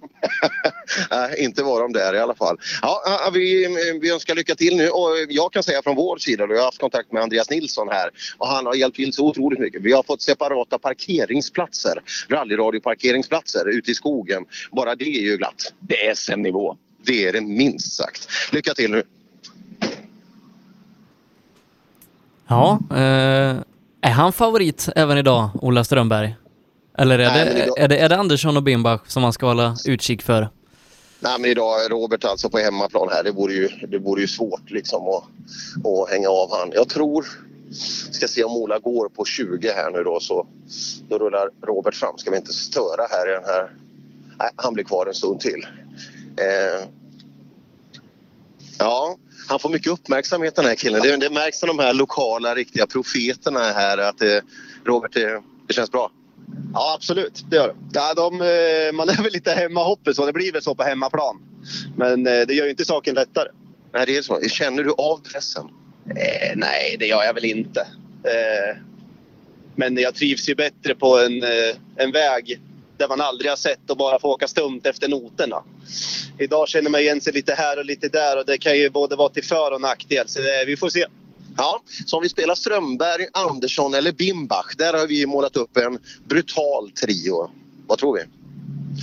Nej, 1.10 1.44
inte 1.44 1.62
var 1.62 1.80
de 1.80 1.92
där 1.92 2.14
i 2.14 2.18
alla 2.18 2.34
fall. 2.34 2.56
Ja, 2.82 3.30
vi, 3.34 3.66
vi 4.02 4.10
önskar 4.10 4.34
lycka 4.34 4.54
till 4.54 4.76
nu 4.76 4.88
och 4.88 5.10
jag 5.28 5.52
kan 5.52 5.62
säga 5.62 5.82
från 5.82 5.96
vår 5.96 6.18
sida, 6.18 6.46
då, 6.46 6.54
jag 6.54 6.60
har 6.60 6.64
haft 6.64 6.80
kontakt 6.80 7.12
med 7.12 7.22
Andreas 7.22 7.50
Nilsson 7.50 7.88
här 7.90 8.10
och 8.38 8.48
han 8.48 8.66
har 8.66 8.74
hjälpt 8.74 8.96
till 8.96 9.12
så 9.12 9.28
otroligt 9.28 9.58
mycket. 9.58 9.82
Vi 9.82 9.92
har 9.92 10.02
fått 10.02 10.22
separata 10.22 10.78
parkeringsplatser, 10.78 11.98
rallyradioparkeringsplatser 12.28 13.68
ute 13.68 13.90
i 13.90 13.94
skogen. 13.94 14.44
Bara 14.72 14.94
det 14.94 15.04
är 15.04 15.22
ju 15.22 15.36
glatt. 15.36 15.72
Det 15.80 16.06
är 16.06 16.14
SM-nivå. 16.14 16.76
Det 17.04 17.28
är 17.28 17.32
det 17.32 17.40
minst 17.40 17.92
sagt. 17.92 18.28
Lycka 18.52 18.74
till 18.74 18.90
nu! 18.90 19.02
Ja, 22.48 22.78
eh, 22.90 23.56
är 24.00 24.10
han 24.10 24.32
favorit 24.32 24.88
även 24.96 25.18
idag, 25.18 25.50
Ola 25.62 25.84
Strömberg? 25.84 26.34
Eller 26.98 27.18
är, 27.18 27.26
Nej, 27.30 27.44
det, 27.54 27.64
idag- 27.64 27.78
är, 27.78 27.88
det, 27.88 27.98
är 27.98 28.08
det 28.08 28.16
Andersson 28.16 28.56
och 28.56 28.62
Bimbach 28.62 29.00
som 29.06 29.22
man 29.22 29.32
ska 29.32 29.46
hålla 29.46 29.76
utkik 29.86 30.22
för? 30.22 30.48
Nej, 31.20 31.36
men 31.40 31.50
idag 31.50 31.84
är 31.84 31.88
Robert 31.88 32.24
alltså 32.24 32.50
på 32.50 32.58
hemmaplan 32.58 33.08
här. 33.12 33.24
Det 33.24 33.30
vore 33.32 33.52
ju, 33.54 33.68
det 33.88 33.98
vore 33.98 34.20
ju 34.20 34.26
svårt 34.28 34.70
liksom 34.70 35.02
att, 35.08 35.24
att 35.86 36.10
hänga 36.10 36.28
av 36.28 36.48
han. 36.58 36.70
Jag 36.74 36.88
tror, 36.88 37.26
ska 38.10 38.28
se 38.28 38.44
om 38.44 38.56
Ola 38.56 38.78
går 38.78 39.08
på 39.08 39.24
20 39.24 39.68
här 39.68 39.90
nu 39.90 40.02
då 40.02 40.20
så 40.20 40.46
då 41.08 41.18
rullar 41.18 41.50
Robert 41.66 41.94
fram. 41.94 42.18
Ska 42.18 42.30
vi 42.30 42.36
inte 42.36 42.52
störa 42.52 43.06
här 43.10 43.28
i 43.28 43.32
den 43.32 43.44
här? 43.44 43.70
Nej, 44.38 44.50
han 44.56 44.74
blir 44.74 44.84
kvar 44.84 45.06
en 45.06 45.14
stund 45.14 45.40
till. 45.40 45.66
Eh, 46.36 46.88
ja, 48.78 49.16
han 49.48 49.58
får 49.58 49.68
mycket 49.68 49.92
uppmärksamhet 49.92 50.56
den 50.56 50.64
här 50.64 50.74
killen. 50.74 51.02
Det, 51.02 51.16
det 51.16 51.30
märks 51.30 51.62
av 51.62 51.66
de 51.66 51.78
här 51.78 51.94
lokala 51.94 52.54
riktiga 52.54 52.86
profeterna 52.86 53.60
här 53.60 53.98
att 53.98 54.22
eh, 54.22 54.38
Robert, 54.84 55.12
det, 55.12 55.42
det 55.68 55.74
känns 55.74 55.90
bra. 55.90 56.10
Ja, 56.72 56.94
absolut. 56.94 57.44
Det 57.50 57.56
gör 57.56 57.68
det. 57.68 57.74
Ja, 57.92 58.14
de, 58.14 58.34
eh, 58.34 58.92
man 58.92 59.08
är 59.08 59.22
väl 59.22 59.32
lite 59.32 59.50
hemmahoppig 59.52 60.16
så 60.16 60.26
det 60.26 60.32
blir 60.32 60.52
väl 60.52 60.62
så 60.62 60.74
på 60.74 60.82
hemmaplan. 60.82 61.42
Men 61.96 62.26
eh, 62.26 62.40
det 62.46 62.54
gör 62.54 62.64
ju 62.64 62.70
inte 62.70 62.84
saken 62.84 63.14
lättare. 63.14 63.48
Nej, 63.92 64.06
det 64.06 64.16
är 64.16 64.22
så. 64.22 64.40
Känner 64.40 64.84
du 64.84 64.90
av 64.90 65.20
pressen? 65.32 65.68
Eh, 66.16 66.52
nej, 66.56 66.96
det 66.98 67.06
gör 67.06 67.24
jag 67.24 67.34
väl 67.34 67.44
inte. 67.44 67.80
Eh, 68.24 68.76
men 69.76 69.96
jag 69.96 70.14
trivs 70.14 70.48
ju 70.48 70.54
bättre 70.54 70.94
på 70.94 71.18
en, 71.18 71.42
eh, 71.42 71.76
en 71.96 72.12
väg 72.12 72.60
där 72.96 73.08
man 73.08 73.20
aldrig 73.20 73.50
har 73.50 73.56
sett 73.56 73.90
och 73.90 73.96
bara 73.96 74.18
får 74.18 74.28
åka 74.28 74.48
stumt 74.48 74.80
efter 74.84 75.08
noterna. 75.08 75.62
Idag 76.38 76.68
känner 76.68 76.90
man 76.90 77.00
igen 77.00 77.20
sig 77.20 77.32
lite 77.32 77.54
här 77.54 77.78
och 77.78 77.84
lite 77.84 78.08
där 78.08 78.38
och 78.38 78.46
det 78.46 78.58
kan 78.58 78.78
ju 78.78 78.90
både 78.90 79.16
vara 79.16 79.28
till 79.28 79.44
för 79.44 79.72
och 79.72 79.80
nackdel. 79.80 80.28
Så 80.28 80.40
det, 80.40 80.64
vi 80.66 80.76
får 80.76 80.88
se. 80.88 81.06
Ja, 81.56 81.82
så 82.06 82.16
om 82.16 82.22
vi 82.22 82.28
spelar 82.28 82.54
Strömberg, 82.54 83.26
Andersson 83.32 83.94
eller 83.94 84.12
Bimbach. 84.12 84.74
Där 84.78 84.92
har 84.92 85.06
vi 85.06 85.26
målat 85.26 85.56
upp 85.56 85.76
en 85.76 85.98
brutal 86.28 86.90
trio. 86.90 87.50
Vad 87.86 87.98
tror 87.98 88.18
vi? 88.18 88.22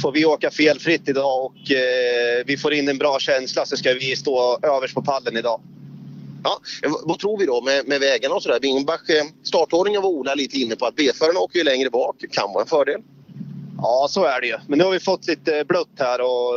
Får 0.02 0.12
vi 0.12 0.26
åka 0.26 0.52
felfritt 0.52 1.10
idag 1.10 1.46
och 1.46 1.72
eh, 1.72 2.44
vi 2.46 2.58
får 2.58 2.74
in 2.74 2.90
en 2.90 2.98
bra 2.98 3.20
känsla 3.20 3.66
så 3.66 3.78
ska 3.78 3.94
vi 3.94 4.16
stå 4.16 4.60
överst 4.62 4.94
på 4.94 5.02
pallen 5.02 5.38
idag. 5.38 5.62
Ja, 6.44 6.60
eh, 6.84 6.92
vad- 7.06 7.20
tror 7.20 7.38
vi 7.40 7.46
då 7.46 7.62
med, 7.62 7.88
med 7.88 8.00
vägarna 8.00 8.36
och 8.36 8.44
sådär? 8.44 8.60
Bimbach, 8.60 9.10
eh, 9.10 9.26
startordningen 9.44 10.02
var 10.02 10.10
Ola 10.10 10.36
lite 10.36 10.58
inne 10.60 10.76
på 10.76 10.86
att 10.86 10.96
B-föraren 10.96 11.38
åker 11.38 11.58
ju 11.60 11.64
längre 11.66 11.90
bak. 11.90 12.16
Kan 12.32 12.54
vara 12.54 12.62
en 12.62 12.68
fördel. 12.70 13.02
Ja, 13.78 14.08
så 14.10 14.24
är 14.26 14.42
det 14.42 14.48
ju. 14.48 14.58
Men 14.68 14.78
nu 14.80 14.84
har 14.86 14.92
vi 14.92 15.00
fått 15.00 15.28
lite 15.28 15.66
blött 15.68 15.88
här 16.00 16.22
och, 16.22 16.54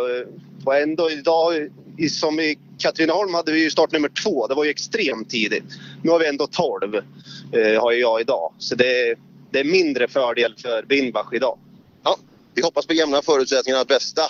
och 0.65 0.77
ändå 0.77 1.11
idag, 1.11 1.69
som 2.11 2.41
i 2.41 2.59
Katrineholm 2.79 3.35
hade 3.35 3.53
vi 3.53 3.63
ju 3.63 3.71
startnummer 3.71 4.09
två. 4.09 4.47
Det 4.47 4.55
var 4.55 4.65
ju 4.65 4.71
extremt 4.71 5.31
tidigt. 5.31 5.65
Nu 6.03 6.11
har 6.11 6.19
vi 6.19 6.27
ändå 6.27 6.47
12, 6.47 6.95
eh, 7.53 7.81
har 7.83 7.93
jag 7.93 8.21
idag. 8.21 8.53
Så 8.59 8.75
det, 8.75 9.09
är- 9.11 9.17
det 9.51 9.61
är 9.61 9.65
mindre 9.65 10.09
fördel 10.09 10.55
för 10.63 10.83
Bimbach 10.83 11.33
idag. 11.33 11.59
Ja, 12.05 12.17
vi 12.55 12.63
hoppas 12.63 12.87
på 12.87 12.93
jämna 12.95 13.23
förutsättningar 13.23 13.81
att 13.81 13.89
bästa 13.89 14.23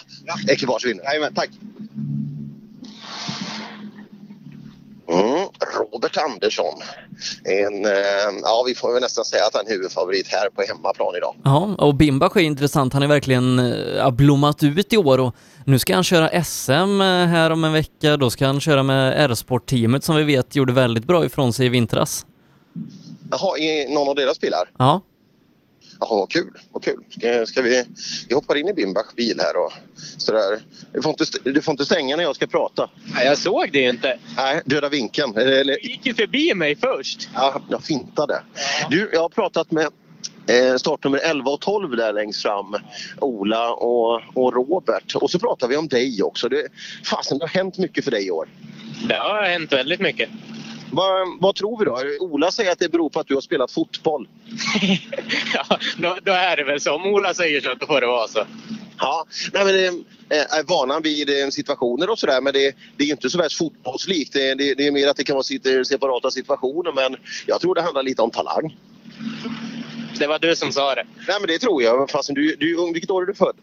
ekipage 0.49 0.87
vinner. 0.87 1.05
Jajamän, 1.05 1.35
tack. 1.35 1.51
Mm, 5.09 5.49
Robert 5.79 6.17
Andersson. 6.17 6.75
En, 7.45 7.85
eh, 7.85 7.93
ja, 8.43 8.65
vi 8.67 8.75
får 8.75 8.93
väl 8.93 9.03
nästan 9.03 9.25
säga 9.25 9.47
att 9.47 9.55
han 9.55 9.67
är 9.67 9.71
huvudfavorit 9.71 10.29
här 10.29 10.51
på 10.51 10.63
hemmaplan 10.63 11.17
idag. 11.17 11.35
Ja, 11.45 11.75
och 11.79 11.95
Bimbach 11.95 12.37
är 12.37 12.41
intressant. 12.41 12.93
Han 12.93 13.03
har 13.03 13.09
verkligen 13.09 13.59
eh, 13.59 14.11
blommat 14.11 14.63
ut 14.63 14.93
i 14.93 14.97
år 14.97 15.21
och 15.21 15.35
nu 15.67 15.79
ska 15.79 15.95
han 15.95 16.05
köra 16.05 16.45
SM 16.45 17.01
eh, 17.01 17.07
här 17.07 17.51
om 17.51 17.65
en 17.65 17.73
vecka. 17.73 18.17
Då 18.17 18.31
ska 18.31 18.47
han 18.47 18.61
köra 18.61 18.83
med 18.83 19.31
R-sport-teamet 19.31 20.05
som 20.05 20.17
vi 20.17 20.23
vet 20.23 20.57
gjorde 20.57 20.73
väldigt 20.73 21.05
bra 21.05 21.25
ifrån 21.25 21.53
sig 21.53 21.67
i 21.67 21.69
vintras. 21.69 22.27
Jaha, 23.31 23.59
i 23.59 23.95
någon 23.95 24.09
av 24.09 24.15
deras 24.15 24.41
bilar? 24.41 24.71
Ja, 24.79 25.01
Jaha, 26.11 26.27
kul. 26.27 26.51
Vad 26.73 26.85
kul. 26.85 27.05
Ska, 27.11 27.47
ska 27.47 27.63
vi, 27.63 27.85
vi 28.29 28.35
hoppar 28.35 28.55
in 28.57 28.69
i 28.69 28.73
Bimbachs 28.73 29.15
bil 29.15 29.41
här 29.41 29.57
och 29.57 29.73
sådär. 30.19 30.61
Du 30.93 31.03
får, 31.03 31.11
inte, 31.11 31.25
du 31.45 31.63
får 31.63 31.73
inte 31.73 31.85
stänga 31.85 32.17
när 32.17 32.23
jag 32.23 32.37
ska 32.37 32.47
prata. 32.47 32.91
Nej, 33.15 33.27
jag 33.27 33.39
såg 33.39 33.73
det 33.73 33.83
inte. 33.83 34.19
Nej, 34.37 34.61
döda 34.65 34.89
vinkeln. 34.89 35.37
Eller, 35.37 35.79
Du 35.83 35.89
gick 35.89 36.07
ju 36.07 36.15
förbi 36.15 36.55
mig 36.55 36.77
först. 36.77 37.29
ja, 37.35 37.63
jag 37.69 37.85
fintade. 37.85 38.43
Du, 38.91 39.11
jag 39.13 39.21
har 39.21 39.29
pratat 39.29 39.71
med 39.71 39.87
eh, 40.47 40.77
startnummer 40.77 41.19
11 41.19 41.51
och 41.51 41.61
12 41.61 41.97
där 41.97 42.13
längst 42.13 42.43
fram. 42.43 42.77
Ola 43.21 43.73
och, 43.73 44.21
och 44.35 44.53
Robert. 44.55 45.15
Och 45.15 45.31
så 45.31 45.39
pratar 45.39 45.69
vi 45.69 45.77
om 45.77 45.89
dig 45.89 46.23
också. 46.23 46.49
Det, 46.49 46.69
fasen, 47.05 47.39
det 47.39 47.45
har 47.45 47.49
hänt 47.49 47.79
mycket 47.79 48.05
för 48.05 48.11
dig 48.11 48.27
i 48.27 48.31
år. 48.31 48.49
Det 49.09 49.15
har 49.15 49.43
hänt 49.43 49.73
väldigt 49.73 50.01
mycket. 50.01 50.29
Vad, 50.95 51.39
vad 51.41 51.55
tror 51.55 51.79
vi 51.79 51.85
då? 51.85 52.25
Ola 52.27 52.51
säger 52.51 52.73
att 52.73 52.79
det 52.79 52.89
beror 52.89 53.11
på 53.11 53.21
att 53.21 53.27
du 53.27 53.35
har 53.35 53.41
spelat 53.41 53.73
fotboll. 53.73 54.29
Ja, 55.55 55.79
då, 55.99 56.17
då 56.23 56.33
är 56.33 56.57
det 56.57 56.65
väl 56.65 56.81
så. 56.81 56.93
Om 56.95 57.07
Ola 57.07 57.35
säger 57.35 57.61
så, 57.61 57.75
då 57.75 57.87
får 57.87 58.01
det 58.01 58.07
vara 58.07 58.29
så. 58.29 58.45
Ja, 58.99 59.25
nej 59.53 59.65
men 59.65 59.75
eh, 60.39 60.59
är 60.59 60.63
vanan 60.63 61.03
vid 61.03 61.43
eh, 61.43 61.49
situationer 61.49 62.11
och 62.11 62.19
sådär 62.19 62.41
men 62.41 62.53
det, 62.53 62.77
det 62.97 63.05
är 63.05 63.09
inte 63.11 63.31
så 63.31 63.39
värst 63.39 63.59
fotbollslikt. 63.59 64.33
Det, 64.33 64.55
det, 64.55 64.75
det 64.75 64.87
är 64.87 64.91
mer 64.91 65.09
att 65.09 65.17
det 65.17 65.25
kan 65.25 65.35
vara 65.35 65.43
sit- 65.43 65.85
separata 65.85 66.31
situationer 66.31 66.93
men 66.93 67.17
jag 67.47 67.61
tror 67.61 67.75
det 67.75 67.83
handlar 67.83 68.03
lite 68.03 68.23
om 68.23 68.31
talang. 68.31 68.77
Det 70.19 70.27
var 70.27 70.39
du 70.39 70.57
som 70.57 70.73
sa 70.73 70.95
det. 70.95 71.05
Nej 71.29 71.37
men 71.41 71.47
det 71.49 71.59
tror 71.59 71.83
jag. 71.83 72.11
Fast 72.11 72.35
du, 72.35 72.57
du 72.57 72.75
är 72.75 72.79
ung. 72.79 72.93
Vilket 72.93 73.11
år 73.11 73.23
är 73.23 73.27
du 73.27 73.35
född? 73.35 73.57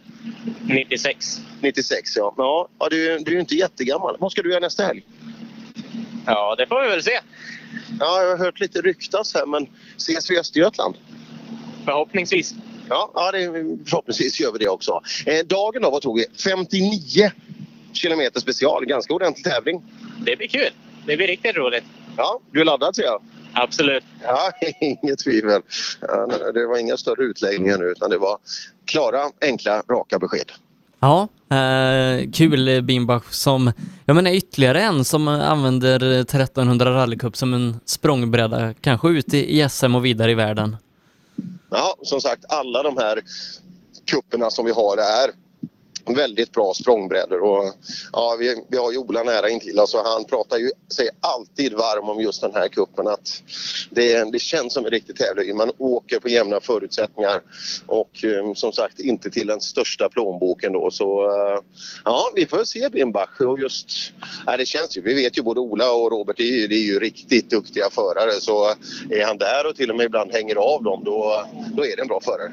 96. 0.67 1.41
96 1.62 2.15
ja. 2.15 2.33
Ja, 2.79 2.88
du, 2.89 3.17
du 3.19 3.36
är 3.36 3.39
inte 3.39 3.55
jättegammal. 3.55 4.15
Vad 4.19 4.31
ska 4.31 4.41
du 4.41 4.50
göra 4.50 4.59
nästa 4.59 4.83
helg? 4.83 5.03
Ja, 6.29 6.55
det 6.57 6.67
får 6.67 6.81
vi 6.81 6.88
väl 6.88 7.03
se. 7.03 7.19
Ja, 8.00 8.21
jag 8.21 8.29
har 8.29 8.38
hört 8.38 8.59
lite 8.59 8.81
ryktas 8.81 9.33
här 9.33 9.45
men 9.45 9.67
ses 9.98 10.31
vi 10.31 10.36
i 10.36 10.39
Östergötland? 10.39 10.95
Förhoppningsvis. 11.86 12.55
Ja, 12.89 13.12
ja 13.15 13.31
det, 13.31 13.45
förhoppningsvis 13.86 14.39
gör 14.39 14.51
vi 14.51 14.59
det 14.59 14.69
också. 14.69 15.01
Eh, 15.25 15.45
dagen 15.45 15.81
då, 15.81 15.89
vad 15.89 16.01
tog 16.01 16.17
vi? 16.17 16.25
59 16.43 17.31
kilometer 17.93 18.39
special. 18.39 18.86
Ganska 18.86 19.13
ordentlig 19.13 19.45
tävling. 19.45 19.83
Det 20.19 20.36
blir 20.36 20.48
kul. 20.48 20.69
Det 21.05 21.17
blir 21.17 21.27
riktigt 21.27 21.55
roligt. 21.55 21.83
Ja, 22.17 22.39
du 22.51 22.62
är 22.62 22.65
laddad 22.65 22.95
ser 22.95 23.03
jag. 23.03 23.21
Absolut. 23.53 24.03
Ja, 24.24 24.51
inget 24.81 25.19
tvivel. 25.19 25.62
Det 26.53 26.65
var 26.65 26.77
inga 26.77 26.98
större 26.98 27.24
utläggningar 27.24 27.77
nu 27.77 27.86
utan 27.86 28.09
det 28.09 28.17
var 28.17 28.38
klara, 28.86 29.24
enkla, 29.41 29.83
raka 29.89 30.19
besked. 30.19 30.51
Ja, 31.00 31.27
eh, 31.50 32.29
kul 32.32 32.68
eh, 32.68 32.82
Bimbach 32.82 33.32
som, 33.32 33.72
jag 34.06 34.15
menar 34.15 34.32
ytterligare 34.32 34.82
en 34.82 35.06
som 35.06 35.27
använder 35.27 36.03
1300 36.03 36.94
rallycup 36.94 37.38
som 37.38 37.53
en 37.53 37.79
språngbräda, 37.86 38.74
kanske 38.74 39.10
ut 39.10 39.34
i, 39.34 39.60
i 39.60 39.70
SM 39.70 39.96
och 39.96 40.06
vidare 40.06 40.32
i 40.32 40.36
världen. 40.36 40.77
Ja, 41.70 41.96
som 42.03 42.22
sagt 42.22 42.46
alla 42.50 42.84
de 42.84 42.98
här 42.98 43.22
kupperna 44.12 44.50
som 44.50 44.65
vi 44.65 44.72
har 44.72 44.98
är 44.98 45.32
väldigt 46.13 46.51
bra 46.51 46.74
språngbrädor 46.74 47.42
och 47.42 47.74
ja, 48.13 48.36
vi, 48.39 48.63
vi 48.68 48.78
har 48.78 48.92
ju 48.92 48.98
Ola 48.98 49.24
nära 49.24 49.50
intill 49.50 49.80
oss 49.80 49.94
och 49.94 50.01
han 50.06 50.25
pratar 50.25 50.58
ju 50.58 50.72
sig 50.96 51.10
alltid 51.20 51.74
varm 51.74 52.10
om 52.10 52.22
just 52.22 52.42
den 52.42 52.54
här 52.54 52.68
kuppen 52.68 53.08
att 53.08 53.44
det, 53.89 54.32
det 54.32 54.39
känns 54.39 54.74
som 54.74 54.86
en 54.86 54.92
riktig 54.92 55.16
tävling. 55.16 55.58
Man 55.58 55.72
åker 55.78 56.20
på 56.20 56.30
jämna 56.30 56.60
förutsättningar 56.60 57.42
och 57.86 58.24
um, 58.24 58.56
som 58.56 58.72
sagt 58.72 59.00
inte 59.00 59.30
till 59.30 59.48
den 59.48 59.62
största 59.62 60.10
plånboken 60.10 60.74
då 60.74 60.92
så 60.92 61.28
uh, 61.28 61.62
ja, 62.06 62.32
vi 62.36 62.46
får 62.46 62.63
se 62.63 62.89
Bimbach 62.89 63.42
och 63.42 63.60
just, 63.60 63.89
ja, 64.46 64.58
det 64.58 64.66
känns 64.66 64.98
ju, 64.98 65.01
vi 65.01 65.13
vet 65.13 65.38
ju 65.38 65.42
både 65.42 65.60
Ola 65.60 65.92
och 65.92 66.12
Robert 66.12 66.38
det 66.38 66.44
är 66.44 66.58
ju, 66.58 66.68
det 66.68 66.75
är 66.75 66.86
ju 66.86 67.00
riktigt 67.00 67.50
duktiga 67.50 67.89
förare 67.89 68.32
så 68.32 68.70
eh, 68.70 68.75
är 69.10 69.25
han 69.25 69.38
där 69.38 69.68
och 69.68 69.75
till 69.75 69.89
och 69.89 69.98
med 69.98 70.06
ibland 70.06 70.32
hänger 70.32 70.56
av 70.56 70.84
dem 70.84 71.04
då, 71.06 71.46
då 71.75 71.86
är 71.86 71.96
det 71.96 72.01
en 72.01 72.08
bra 72.08 72.20
förare. 72.22 72.51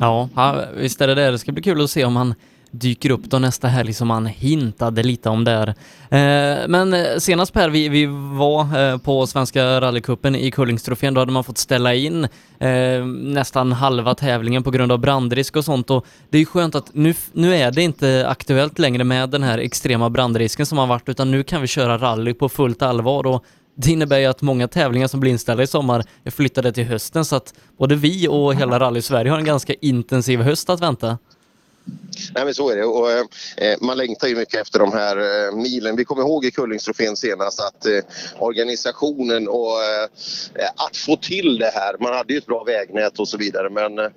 Ja, 0.00 0.64
visst 0.76 1.00
är 1.00 1.06
det 1.06 1.14
det. 1.14 1.30
Det 1.30 1.38
ska 1.38 1.52
bli 1.52 1.62
kul 1.62 1.84
att 1.84 1.90
se 1.90 2.04
om 2.04 2.16
han 2.16 2.34
dyker 2.70 3.10
upp 3.10 3.24
då 3.24 3.38
nästa 3.38 3.68
helg 3.68 3.92
som 3.92 4.10
han 4.10 4.26
hintade 4.26 5.02
lite 5.02 5.28
om 5.28 5.44
där. 5.44 5.68
Eh, 6.10 6.68
men 6.68 6.94
eh, 6.94 7.18
senast 7.18 7.52
Per, 7.52 7.68
vi, 7.68 7.88
vi 7.88 8.06
var 8.38 8.90
eh, 8.92 8.98
på 8.98 9.26
Svenska 9.26 9.80
rallycupen 9.80 10.36
i 10.36 10.50
Kullingstrofén, 10.50 11.14
då 11.14 11.20
hade 11.20 11.32
man 11.32 11.44
fått 11.44 11.58
ställa 11.58 11.94
in 11.94 12.24
eh, 12.58 13.04
nästan 13.06 13.72
halva 13.72 14.14
tävlingen 14.14 14.62
på 14.62 14.70
grund 14.70 14.92
av 14.92 14.98
brandrisk 14.98 15.56
och 15.56 15.64
sånt 15.64 15.90
och 15.90 16.06
det 16.30 16.38
är 16.38 16.40
ju 16.40 16.46
skönt 16.46 16.74
att 16.74 16.94
nu, 16.94 17.14
nu 17.32 17.56
är 17.56 17.70
det 17.70 17.82
inte 17.82 18.28
aktuellt 18.28 18.78
längre 18.78 19.04
med 19.04 19.30
den 19.30 19.42
här 19.42 19.58
extrema 19.58 20.10
brandrisken 20.10 20.66
som 20.66 20.78
har 20.78 20.86
varit 20.86 21.08
utan 21.08 21.30
nu 21.30 21.42
kan 21.42 21.60
vi 21.60 21.66
köra 21.66 21.98
rally 21.98 22.34
på 22.34 22.48
fullt 22.48 22.82
allvar 22.82 23.26
och 23.26 23.44
det 23.76 23.90
innebär 23.90 24.18
ju 24.18 24.26
att 24.26 24.42
många 24.42 24.68
tävlingar 24.68 25.08
som 25.08 25.20
blir 25.20 25.30
inställda 25.32 25.62
i 25.62 25.66
sommar 25.66 26.04
är 26.24 26.30
flyttade 26.30 26.72
till 26.72 26.84
hösten 26.84 27.24
så 27.24 27.36
att 27.36 27.54
både 27.78 27.94
vi 27.94 28.28
och 28.28 28.54
hela 28.54 28.80
Rally 28.80 29.02
Sverige 29.02 29.30
har 29.30 29.38
en 29.38 29.44
ganska 29.44 29.74
intensiv 29.74 30.40
höst 30.40 30.70
att 30.70 30.80
vänta. 30.80 31.18
Nej 32.34 32.44
men 32.44 32.54
så 32.54 32.70
är 32.70 32.76
det 32.76 32.84
och 32.84 33.10
eh, 33.10 33.24
eh, 33.56 33.76
man 33.80 33.96
längtar 33.96 34.28
ju 34.28 34.36
mycket 34.36 34.60
efter 34.60 34.78
de 34.78 34.92
här 34.92 35.16
eh, 35.16 35.56
milen. 35.56 35.96
Vi 35.96 36.04
kommer 36.04 36.22
ihåg 36.22 36.44
i 36.44 36.50
Kullingstrofén 36.50 37.16
senast 37.16 37.60
att 37.60 37.86
eh, 37.86 38.00
organisationen 38.38 39.48
och 39.48 39.82
eh, 39.84 40.02
eh, 40.54 40.70
att 40.76 40.96
få 40.96 41.16
till 41.16 41.58
det 41.58 41.70
här. 41.74 41.96
Man 42.00 42.14
hade 42.14 42.32
ju 42.32 42.38
ett 42.38 42.46
bra 42.46 42.64
vägnät 42.64 43.18
och 43.18 43.28
så 43.28 43.36
vidare 43.36 43.70
men 43.70 43.98
eh, 43.98 44.10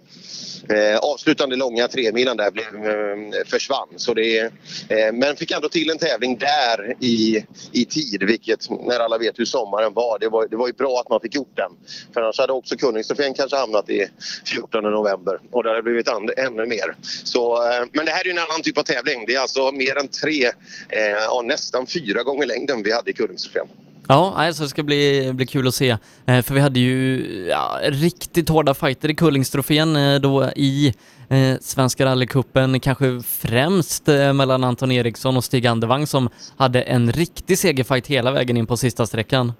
eh, 0.69 0.97
avslutande 0.97 1.55
långa 1.55 1.87
tremilen 1.87 2.37
där 2.37 2.51
blev, 2.51 2.65
eh, 2.65 3.45
försvann. 3.45 3.87
Så 3.95 4.13
det, 4.13 4.39
eh, 4.39 5.13
men 5.13 5.35
fick 5.35 5.51
ändå 5.51 5.69
till 5.69 5.89
en 5.89 5.97
tävling 5.97 6.37
där 6.37 6.95
i, 6.99 7.45
i 7.71 7.85
tid 7.85 8.23
vilket 8.23 8.69
när 8.69 8.99
alla 8.99 9.17
vet 9.17 9.39
hur 9.39 9.45
sommaren 9.45 9.93
var. 9.93 10.19
Det 10.19 10.29
var, 10.29 10.47
det 10.47 10.55
var 10.55 10.67
ju 10.67 10.73
bra 10.73 10.99
att 10.99 11.09
man 11.09 11.21
fick 11.21 11.35
gjort 11.35 11.55
den. 11.57 11.71
För 12.13 12.21
annars 12.21 12.39
hade 12.39 12.53
också 12.53 12.77
Kullingstrofén 12.77 13.33
kanske 13.33 13.57
hamnat 13.57 13.89
i 13.89 14.07
14 14.45 14.83
november 14.83 15.39
och 15.51 15.63
det 15.63 15.69
hade 15.69 15.83
blivit 15.83 16.09
and, 16.09 16.31
ännu 16.37 16.65
mer. 16.65 16.95
Så, 17.23 17.69
eh, 17.69 17.85
men 17.93 18.05
det 18.05 18.11
här 18.11 18.21
är 18.21 18.25
ju 18.25 18.31
en 18.31 18.37
annan 18.37 18.61
typ 18.61 18.77
av 18.77 18.83
tävling. 18.83 19.23
Det 19.27 19.35
är 19.35 19.39
alltså 19.39 19.71
mer 19.71 19.97
än 19.97 20.07
tre, 20.07 20.45
eh, 20.89 21.01
ja, 21.01 21.41
nästan 21.45 21.87
fyra 21.87 22.23
gånger 22.23 22.45
längden 22.45 22.83
vi 22.83 22.91
hade 22.91 23.11
i 23.11 23.13
Kullingstrofén. 23.13 23.67
Ja, 24.11 24.33
alltså 24.35 24.63
det 24.63 24.69
ska 24.69 24.83
bli, 24.83 25.31
bli 25.33 25.45
kul 25.45 25.67
att 25.67 25.75
se. 25.75 25.97
Eh, 26.25 26.41
för 26.41 26.53
vi 26.53 26.59
hade 26.59 26.79
ju 26.79 27.25
ja, 27.49 27.79
riktigt 27.83 28.49
hårda 28.49 28.73
fighter 28.73 29.09
i 29.09 29.15
Kullingstrofén 29.15 29.95
eh, 29.95 30.19
då 30.19 30.51
i 30.55 30.93
eh, 31.29 31.57
Svenska 31.61 32.05
rallycupen, 32.05 32.79
kanske 32.79 33.21
främst 33.27 34.07
eh, 34.07 34.33
mellan 34.33 34.63
Anton 34.63 34.91
Eriksson 34.91 35.37
och 35.37 35.43
Stig 35.43 35.67
Andervang 35.67 36.07
som 36.07 36.29
hade 36.57 36.81
en 36.81 37.11
riktig 37.11 37.57
segerfight 37.57 38.07
hela 38.07 38.31
vägen 38.31 38.57
in 38.57 38.67
på 38.67 38.77
sista 38.77 39.07
sträckan. 39.07 39.53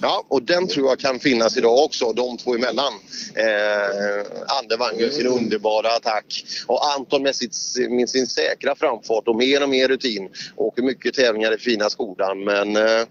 Ja, 0.00 0.24
och 0.28 0.42
den 0.42 0.68
tror 0.68 0.88
jag 0.88 0.98
kan 0.98 1.18
finnas 1.18 1.56
idag 1.56 1.84
också, 1.84 2.12
de 2.12 2.36
två 2.36 2.54
emellan. 2.54 2.92
Eh, 3.34 4.26
Andevang 4.60 4.96
med 5.00 5.12
sin 5.12 5.26
underbara 5.26 5.88
attack 5.88 6.44
och 6.66 6.94
Anton 6.94 7.22
med, 7.22 7.34
sitt, 7.34 7.56
med 7.90 8.08
sin 8.08 8.26
säkra 8.26 8.74
framfart 8.74 9.28
och 9.28 9.36
mer 9.36 9.62
och 9.62 9.68
mer 9.68 9.88
rutin. 9.88 10.28
Åker 10.56 10.82
mycket 10.82 11.14
tävlingar 11.14 11.54
i 11.54 11.58
fina 11.58 11.90
Skodan 11.90 12.44
men 12.44 12.76
eh, 12.76 13.06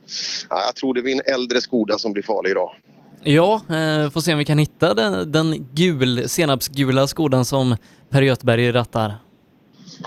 ja, 0.49 0.63
jag 0.65 0.75
tror 0.75 0.93
det 0.93 1.01
blir 1.01 1.13
en 1.13 1.33
äldre 1.33 1.61
Skoda 1.61 1.97
som 1.97 2.13
blir 2.13 2.23
farlig 2.23 2.49
idag. 2.51 2.71
Ja, 3.23 3.53
eh, 3.53 4.09
får 4.09 4.21
se 4.21 4.33
om 4.33 4.39
vi 4.39 4.45
kan 4.45 4.57
hitta 4.57 4.93
den, 4.93 5.31
den 5.31 5.67
gul, 5.73 6.29
senapsgula 6.29 7.07
skodan 7.07 7.45
som 7.45 7.77
Per 8.09 8.21
Göthberg 8.21 8.71
rattar. 8.71 9.15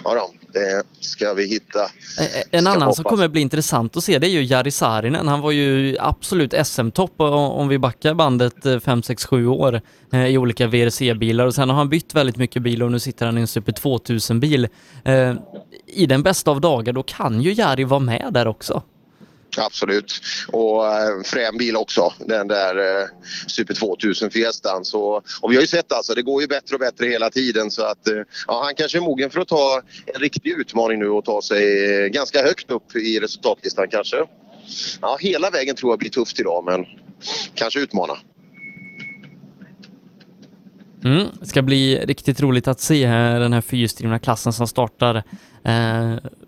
Ja 0.04 0.14
då, 0.14 0.30
det 0.60 0.82
ska 1.00 1.34
vi 1.34 1.46
hitta. 1.46 1.80
Eh, 1.82 2.42
En 2.50 2.64
Ska 2.64 2.70
annan 2.72 2.94
som 2.94 3.04
kommer 3.04 3.28
bli 3.28 3.40
intressant 3.40 3.96
att 3.96 4.04
se 4.04 4.18
det 4.18 4.26
är 4.26 4.30
ju 4.30 4.42
Jari 4.44 4.70
Saarinen. 4.70 5.28
Han 5.28 5.40
var 5.40 5.50
ju 5.50 5.96
absolut 6.00 6.54
SM-topp 6.66 7.14
o- 7.20 7.24
om 7.34 7.68
vi 7.68 7.78
backar 7.78 8.14
bandet 8.14 8.54
5, 8.84 9.02
6, 9.02 9.26
7 9.26 9.46
år 9.46 9.80
eh, 10.12 10.26
i 10.26 10.38
olika 10.38 10.66
VRC-bilar 10.66 11.46
och 11.46 11.54
sen 11.54 11.68
har 11.70 11.76
han 11.76 11.88
bytt 11.88 12.14
väldigt 12.14 12.36
mycket 12.36 12.62
bil 12.62 12.82
och 12.82 12.92
nu 12.92 12.98
sitter 12.98 13.26
han 13.26 13.38
i 13.38 13.40
en 13.40 13.46
Super 13.46 13.72
2000-bil. 13.72 14.68
Eh, 15.04 15.34
I 15.86 16.06
den 16.06 16.22
bästa 16.22 16.50
av 16.50 16.60
dagar 16.60 16.92
då 16.92 17.02
kan 17.02 17.40
ju 17.40 17.52
Jari 17.52 17.84
vara 17.84 18.00
med 18.00 18.28
där 18.32 18.46
också. 18.48 18.82
Absolut. 19.58 20.20
Och 20.48 20.86
eh, 20.86 21.22
frän 21.24 21.56
bil 21.56 21.76
också, 21.76 22.12
den 22.18 22.48
där 22.48 22.76
eh, 22.76 23.08
Super 23.46 23.74
2000 23.74 24.30
Fiestan. 24.30 24.84
Så, 24.84 25.22
och 25.40 25.52
vi 25.52 25.56
har 25.56 25.60
ju 25.60 25.66
sett 25.66 25.92
alltså, 25.92 26.14
det 26.14 26.22
går 26.22 26.42
ju 26.42 26.48
bättre 26.48 26.74
och 26.74 26.80
bättre 26.80 27.06
hela 27.06 27.30
tiden 27.30 27.70
så 27.70 27.82
att 27.82 28.08
eh, 28.08 28.14
ja, 28.46 28.62
han 28.64 28.74
kanske 28.74 28.98
är 28.98 29.02
mogen 29.02 29.30
för 29.30 29.40
att 29.40 29.48
ta 29.48 29.82
en 30.06 30.20
riktig 30.20 30.50
utmaning 30.50 30.98
nu 30.98 31.08
och 31.08 31.24
ta 31.24 31.42
sig 31.42 32.10
ganska 32.10 32.42
högt 32.42 32.70
upp 32.70 32.96
i 32.96 33.20
resultatlistan 33.20 33.88
kanske. 33.88 34.16
Ja, 35.00 35.18
hela 35.20 35.50
vägen 35.50 35.76
tror 35.76 35.92
jag 35.92 35.98
blir 35.98 36.10
tufft 36.10 36.40
idag 36.40 36.64
men 36.64 36.84
kanske 37.54 37.80
utmana. 37.80 38.16
Mm. 41.04 41.26
Det 41.40 41.46
ska 41.46 41.62
bli 41.62 41.98
riktigt 41.98 42.40
roligt 42.40 42.68
att 42.68 42.80
se 42.80 43.06
här, 43.06 43.40
den 43.40 43.52
här 43.52 43.60
fyrhjulsdrivna 43.60 44.18
klassen 44.18 44.52
som 44.52 44.68
startar 44.68 45.22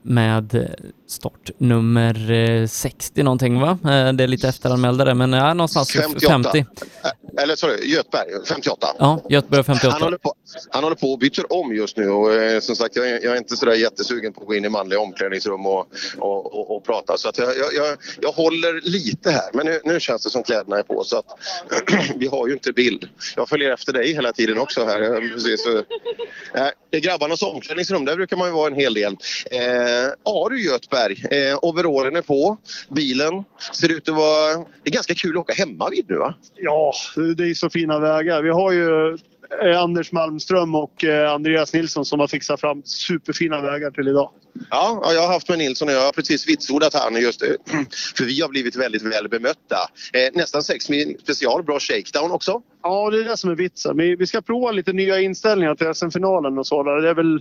med 0.02 0.68
startnummer 1.08 2.30
eh, 2.30 2.66
60 2.66 3.22
någonting 3.22 3.60
va? 3.60 3.70
Eh, 3.70 4.12
det 4.12 4.24
är 4.24 4.26
lite 4.26 4.48
efteranmälda 4.48 5.04
där 5.04 5.14
men 5.14 5.32
ja, 5.32 5.54
någonstans 5.54 5.92
58. 5.92 6.28
50. 6.28 6.58
Eh, 6.58 7.42
Eller 7.42 7.56
sorry, 7.56 7.92
Göthberg, 7.92 8.28
58. 8.48 8.86
Ja, 8.98 9.20
Göteborg 9.28 9.64
58. 9.64 9.90
Han 9.92 10.02
håller, 10.02 10.18
på, 10.18 10.34
han 10.70 10.84
håller 10.84 10.96
på 10.96 11.12
och 11.12 11.18
byter 11.18 11.52
om 11.52 11.74
just 11.74 11.96
nu 11.96 12.10
och 12.10 12.32
eh, 12.34 12.60
som 12.60 12.76
sagt 12.76 12.96
jag 12.96 13.08
är, 13.10 13.24
jag 13.24 13.32
är 13.32 13.36
inte 13.36 13.56
sådär 13.56 13.74
jättesugen 13.74 14.32
på 14.32 14.40
att 14.40 14.46
gå 14.46 14.54
in 14.54 14.64
i 14.64 14.68
manliga 14.68 15.00
omklädningsrum 15.00 15.66
och, 15.66 15.86
och, 16.18 16.54
och, 16.54 16.76
och 16.76 16.84
prata 16.84 17.16
så 17.16 17.28
att 17.28 17.38
jag, 17.38 17.48
jag, 17.48 17.96
jag, 18.20 18.32
håller 18.32 18.80
lite 18.82 19.30
här 19.30 19.50
men 19.52 19.66
nu, 19.66 19.80
nu 19.84 20.00
känns 20.00 20.22
det 20.22 20.30
som 20.30 20.42
kläderna 20.42 20.78
är 20.78 20.82
på 20.82 21.04
så 21.04 21.18
att 21.18 21.26
vi 22.16 22.26
har 22.26 22.46
ju 22.46 22.52
inte 22.52 22.72
bild. 22.72 23.08
Jag 23.36 23.48
följer 23.48 23.70
efter 23.70 23.92
dig 23.92 24.12
hela 24.12 24.32
tiden 24.32 24.58
också 24.58 24.84
här. 24.84 25.02
eh, 25.02 25.32
Precis, 25.34 25.62
så, 25.62 25.76
eh, 25.78 26.66
det 26.90 26.96
är 26.96 27.00
grabbarnas 27.00 27.42
omklädningsrum, 27.42 28.04
där 28.04 28.16
brukar 28.16 28.36
man 28.36 28.48
ju 28.48 28.54
vara 28.54 28.66
en 28.66 28.74
hel 28.74 28.94
del. 28.94 29.07
Eh, 29.50 30.12
ja 30.24 30.48
du 30.50 30.62
Göthberg, 30.64 31.24
eh, 31.30 31.58
overallen 31.62 32.16
är 32.16 32.22
på, 32.22 32.56
bilen 32.88 33.44
ser 33.72 33.92
ut 33.92 34.08
att 34.08 34.14
vara... 34.14 34.54
Det 34.54 34.90
är 34.90 34.94
ganska 34.94 35.14
kul 35.14 35.30
att 35.30 35.40
åka 35.40 35.52
hemma 35.52 35.88
vid 35.90 36.04
nu 36.08 36.16
va? 36.16 36.34
Ja, 36.54 36.92
det 37.36 37.44
är 37.44 37.54
så 37.54 37.70
fina 37.70 37.98
vägar. 37.98 38.42
Vi 38.42 38.50
har 38.50 38.72
ju 38.72 39.18
eh, 39.64 39.82
Anders 39.82 40.12
Malmström 40.12 40.74
och 40.74 41.04
eh, 41.04 41.32
Andreas 41.32 41.74
Nilsson 41.74 42.04
som 42.04 42.20
har 42.20 42.26
fixat 42.26 42.60
fram 42.60 42.82
superfina 42.84 43.60
vägar 43.60 43.90
till 43.90 44.08
idag. 44.08 44.30
Ja, 44.70 45.12
jag 45.14 45.22
har 45.22 45.32
haft 45.32 45.48
med 45.48 45.58
Nilsson 45.58 45.88
och 45.88 45.94
jag 45.94 46.00
har 46.00 46.12
precis 46.12 46.48
vitsordat 46.48 46.94
han 46.94 47.20
just. 47.20 47.42
Eh, 47.42 47.48
för 48.16 48.24
vi 48.24 48.40
har 48.40 48.48
blivit 48.48 48.76
väldigt 48.76 49.02
väl 49.02 49.28
bemötta. 49.28 49.76
Eh, 50.12 50.30
nästan 50.34 50.62
sex 50.62 50.88
mil 50.88 51.16
special, 51.22 51.64
bra 51.64 51.80
shakedown 51.80 52.30
också. 52.30 52.62
Ja, 52.82 53.10
det 53.10 53.20
är 53.20 53.24
det 53.24 53.36
som 53.36 53.50
är 53.50 53.54
vitsen. 53.54 53.96
Vi, 53.96 54.16
vi 54.16 54.26
ska 54.26 54.40
prova 54.40 54.70
lite 54.70 54.92
nya 54.92 55.20
inställningar 55.20 55.74
till 55.74 55.94
SM-finalen 55.94 56.58
och 56.58 56.66
sådär. 56.66 57.02
Det, 57.02 57.10
är 57.10 57.14
väl, 57.14 57.40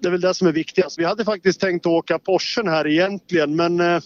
det 0.00 0.08
är 0.08 0.12
väl 0.12 0.20
det 0.20 0.34
som 0.34 0.48
är 0.48 0.52
viktigast. 0.52 0.98
Vi 0.98 1.04
hade 1.04 1.24
faktiskt 1.24 1.60
tänkt 1.60 1.86
åka 1.86 2.18
Porschen 2.18 2.68
här 2.68 2.86
egentligen 2.86 3.56
men 3.56 3.80
eh, 3.80 4.00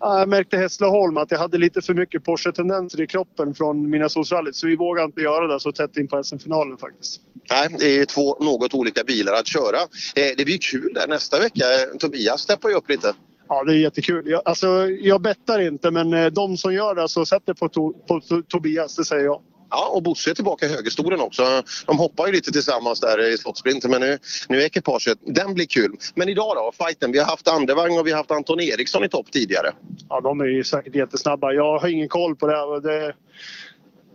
jag 0.00 0.28
märkte 0.28 0.56
Hässleholm 0.56 1.16
att 1.16 1.30
jag 1.30 1.38
hade 1.38 1.58
lite 1.58 1.82
för 1.82 1.94
mycket 1.94 2.24
Porsche-tendenser 2.24 3.00
i 3.00 3.06
kroppen 3.06 3.54
från 3.54 3.90
Minnesotarallyt 3.90 4.56
så 4.56 4.66
vi 4.66 4.76
vågade 4.76 5.06
inte 5.06 5.20
göra 5.20 5.46
det 5.46 5.60
så 5.60 5.72
tätt 5.72 5.96
in 5.96 6.08
på 6.08 6.22
SM-finalen 6.22 6.78
faktiskt. 6.78 7.20
Nej, 7.50 7.68
det 7.78 7.98
är 7.98 8.04
två 8.04 8.36
något 8.40 8.74
olika 8.74 9.04
bilar 9.04 9.32
att 9.32 9.46
köra. 9.46 9.78
Eh, 10.16 10.36
det 10.36 10.44
blir 10.44 10.58
kul 10.58 10.92
där 10.94 11.08
nästa 11.08 11.38
vecka. 11.38 11.64
Tobias 11.98 12.40
steppar 12.40 12.68
ju 12.68 12.74
upp 12.74 12.88
lite. 12.88 13.12
Ja, 13.48 13.64
det 13.64 13.72
är 13.72 13.76
jättekul. 13.76 14.28
Jag, 14.28 14.42
alltså, 14.44 14.66
jag 14.88 15.22
bettar 15.22 15.58
inte, 15.60 15.90
men 15.90 16.12
eh, 16.12 16.26
de 16.26 16.56
som 16.56 16.74
gör 16.74 16.94
det 16.94 17.08
så 17.08 17.26
sätter 17.26 17.54
på, 17.54 17.68
to, 17.68 17.92
på 17.92 18.20
to, 18.20 18.42
Tobias, 18.42 18.96
det 18.96 19.04
säger 19.04 19.24
jag. 19.24 19.40
Ja, 19.70 19.88
och 19.88 20.02
Bosse 20.02 20.30
är 20.30 20.34
tillbaka 20.34 20.66
i 20.66 20.68
högerstolen 20.68 21.20
också. 21.20 21.62
De 21.86 21.98
hoppar 21.98 22.26
ju 22.26 22.32
lite 22.32 22.52
tillsammans 22.52 23.00
där 23.00 23.34
i 23.34 23.38
slottsprinten 23.38 23.90
men 23.90 24.00
nu, 24.00 24.18
nu 24.48 24.60
är 24.60 24.64
ekipaget, 24.66 25.18
den 25.26 25.54
blir 25.54 25.66
kul. 25.66 25.96
Men 26.14 26.28
idag 26.28 26.56
då, 26.56 26.84
fighten. 26.84 27.12
Vi 27.12 27.18
har 27.18 27.26
haft 27.26 27.48
Andevang 27.48 27.98
och 27.98 28.06
vi 28.06 28.10
har 28.10 28.18
haft 28.18 28.30
Anton 28.30 28.60
Eriksson 28.60 29.04
i 29.04 29.08
topp 29.08 29.32
tidigare. 29.32 29.72
Ja, 30.08 30.20
de 30.20 30.40
är 30.40 30.44
ju 30.44 30.64
säkert 30.64 30.94
jättesnabba. 30.94 31.52
Jag 31.52 31.78
har 31.78 31.88
ingen 31.88 32.08
koll 32.08 32.36
på 32.36 32.46
det. 32.46 32.60
och 32.60 32.82
det 32.82 33.14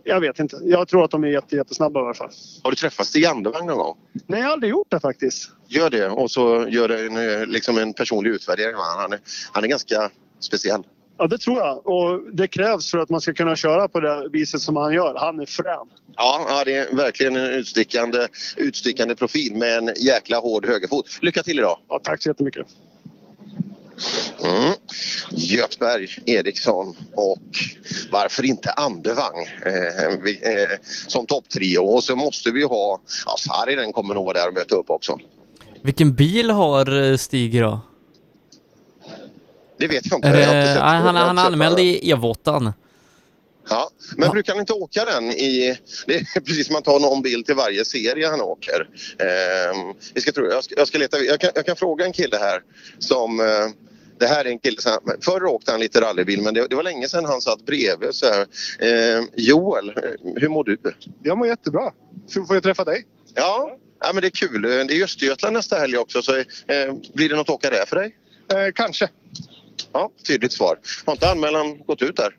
jag 0.04 0.20
vet 0.20 0.38
inte. 0.38 0.58
Jag 0.62 0.88
tror 0.88 1.04
att 1.04 1.10
de 1.10 1.24
är 1.24 1.28
jätte, 1.28 1.56
jättesnabba 1.56 2.00
i 2.00 2.02
alla 2.02 2.14
fall. 2.14 2.30
Har 2.62 2.70
du 2.70 2.76
träffat 2.76 3.06
Stig 3.06 3.24
Andevang 3.24 3.66
någon 3.66 3.78
gång? 3.78 3.96
Nej, 4.26 4.40
jag 4.40 4.46
har 4.46 4.52
aldrig 4.52 4.70
gjort 4.70 4.90
det 4.90 5.00
faktiskt. 5.00 5.50
Gör 5.68 5.90
det 5.90 6.08
och 6.08 6.30
så 6.30 6.66
gör 6.68 6.88
det 6.88 7.06
en, 7.06 7.50
liksom 7.50 7.78
en 7.78 7.92
personlig 7.94 8.30
utvärdering. 8.30 8.74
Han 8.76 9.12
är, 9.12 9.20
han 9.52 9.64
är 9.64 9.68
ganska 9.68 10.10
speciell. 10.40 10.82
Ja, 11.18 11.26
det 11.26 11.38
tror 11.38 11.58
jag. 11.58 11.86
Och 11.86 12.20
det 12.32 12.48
krävs 12.48 12.90
för 12.90 12.98
att 12.98 13.10
man 13.10 13.20
ska 13.20 13.34
kunna 13.34 13.56
köra 13.56 13.88
på 13.88 14.00
det 14.00 14.28
viset 14.32 14.60
som 14.60 14.76
han 14.76 14.92
gör. 14.92 15.14
Han 15.18 15.40
är 15.40 15.46
frän. 15.46 15.86
Ja, 16.16 16.46
ja, 16.48 16.62
det 16.64 16.74
är 16.76 16.96
verkligen 16.96 17.36
en 17.36 17.46
utstickande, 17.46 18.18
utstickande 18.56 19.14
profil 19.14 19.54
med 19.54 19.78
en 19.78 19.94
jäkla 19.96 20.38
hård 20.38 20.66
högerfot. 20.66 21.06
Lycka 21.20 21.42
till 21.42 21.58
idag! 21.58 21.78
Ja, 21.88 22.00
tack 22.04 22.22
så 22.22 22.28
jättemycket! 22.28 22.66
Mm. 24.44 24.72
Göthberg, 25.30 26.08
Eriksson 26.26 26.96
och 27.14 27.38
varför 28.10 28.44
inte 28.44 28.70
Andevang 28.70 29.46
eh, 29.66 30.20
vi, 30.22 30.40
eh, 30.42 30.78
som 31.08 31.26
topptrio. 31.26 31.78
Och 31.78 32.04
så 32.04 32.16
måste 32.16 32.50
vi 32.50 32.62
ha, 32.62 33.00
ja 33.26 33.36
Saarinen 33.38 33.92
kommer 33.92 34.14
nog 34.14 34.24
vara 34.24 34.38
där 34.38 34.48
och 34.48 34.54
möta 34.54 34.74
upp 34.74 34.90
också. 34.90 35.18
Vilken 35.82 36.14
bil 36.14 36.50
har 36.50 37.10
eh, 37.10 37.16
Stig 37.16 37.60
då? 37.60 37.80
Det 39.82 39.88
vet 39.88 40.06
jag 40.06 40.18
inte. 40.18 40.28
Är 40.28 40.40
Jag 40.40 40.68
inte 40.68 40.80
han, 40.80 41.14
jag 41.14 41.22
han 41.22 41.38
anmälde 41.38 41.82
i 41.82 42.12
E8. 42.14 42.72
Ja, 43.68 43.90
men 44.16 44.30
brukar 44.30 44.52
han 44.52 44.60
inte 44.60 44.72
åka 44.72 45.04
den 45.04 45.24
i... 45.24 45.78
Det 46.06 46.14
är 46.14 46.40
precis 46.46 46.66
som 46.66 46.72
man 46.72 46.82
tar 46.82 47.00
någon 47.00 47.22
bild 47.22 47.46
till 47.46 47.54
varje 47.54 47.84
serie 47.84 48.28
han 48.28 48.40
åker. 48.40 48.88
Ehm, 49.18 49.94
vi 50.14 50.20
ska 50.20 50.32
jag, 50.50 50.64
ska, 50.64 50.74
jag, 50.76 50.88
ska 50.88 50.98
leta, 50.98 51.18
jag, 51.18 51.40
kan, 51.40 51.50
jag 51.54 51.66
kan 51.66 51.76
fråga 51.76 52.04
en 52.04 52.12
kille 52.12 52.36
här 52.36 52.60
som... 52.98 53.40
eh, 53.40 53.46
det 54.18 54.26
här 54.26 54.44
är 54.44 54.48
en 54.48 54.58
kille 54.58 54.80
som... 54.80 54.98
Förr 55.20 55.44
åkte 55.44 55.70
han 55.70 55.80
lite 55.80 56.00
rallybil 56.00 56.42
men 56.42 56.54
det, 56.54 56.66
det 56.66 56.76
var 56.76 56.82
länge 56.82 57.08
sedan 57.08 57.24
han 57.24 57.40
satt 57.40 57.66
bredvid. 57.66 58.14
Så 58.14 58.26
här. 58.26 58.46
Ehm, 58.78 59.28
Joel, 59.36 59.88
eh, 59.88 59.94
hur 60.36 60.48
mår 60.48 60.64
du? 60.64 60.78
Jag 61.22 61.38
mår 61.38 61.46
jättebra. 61.46 61.92
Får 62.48 62.56
jag 62.56 62.62
träffa 62.62 62.84
dig. 62.84 63.04
Ja, 63.34 63.76
ja 64.00 64.10
men 64.12 64.20
det 64.20 64.28
är 64.28 64.48
kul. 64.48 64.62
Det 64.62 64.94
är 64.94 65.04
Östergötland 65.04 65.54
nästa 65.54 65.76
helg 65.76 65.98
också 65.98 66.22
så 66.22 66.36
eh, 66.36 66.44
blir 67.14 67.28
det 67.28 67.36
något 67.36 67.48
att 67.48 67.54
åka 67.54 67.70
där 67.70 67.86
för 67.86 67.96
dig? 67.96 68.16
Eh, 68.52 68.72
kanske. 68.74 69.08
Ja, 69.92 70.10
tydligt 70.26 70.52
svar. 70.52 70.78
Har 71.04 71.12
inte 71.12 71.30
anmälan 71.30 71.78
gått 71.86 72.02
ut 72.02 72.16
där? 72.16 72.36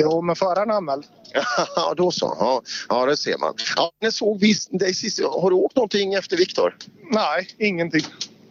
Jo, 0.00 0.22
men 0.22 0.36
föraren 0.36 0.70
anmäld. 0.70 1.04
Ja, 1.76 1.94
då 1.96 2.10
så. 2.10 2.36
Ja, 2.40 2.62
ja 2.88 3.06
det 3.06 3.16
ser 3.16 3.38
man. 3.38 3.54
Ja, 3.76 3.90
när 4.00 4.10
såg 4.10 4.40
vi 4.40 4.54
dig 4.70 4.94
sist? 4.94 5.22
Har 5.22 5.50
du 5.50 5.56
åkt 5.56 5.76
någonting 5.76 6.14
efter 6.14 6.36
Viktor? 6.36 6.76
Nej, 7.10 7.48
ingenting. 7.58 8.04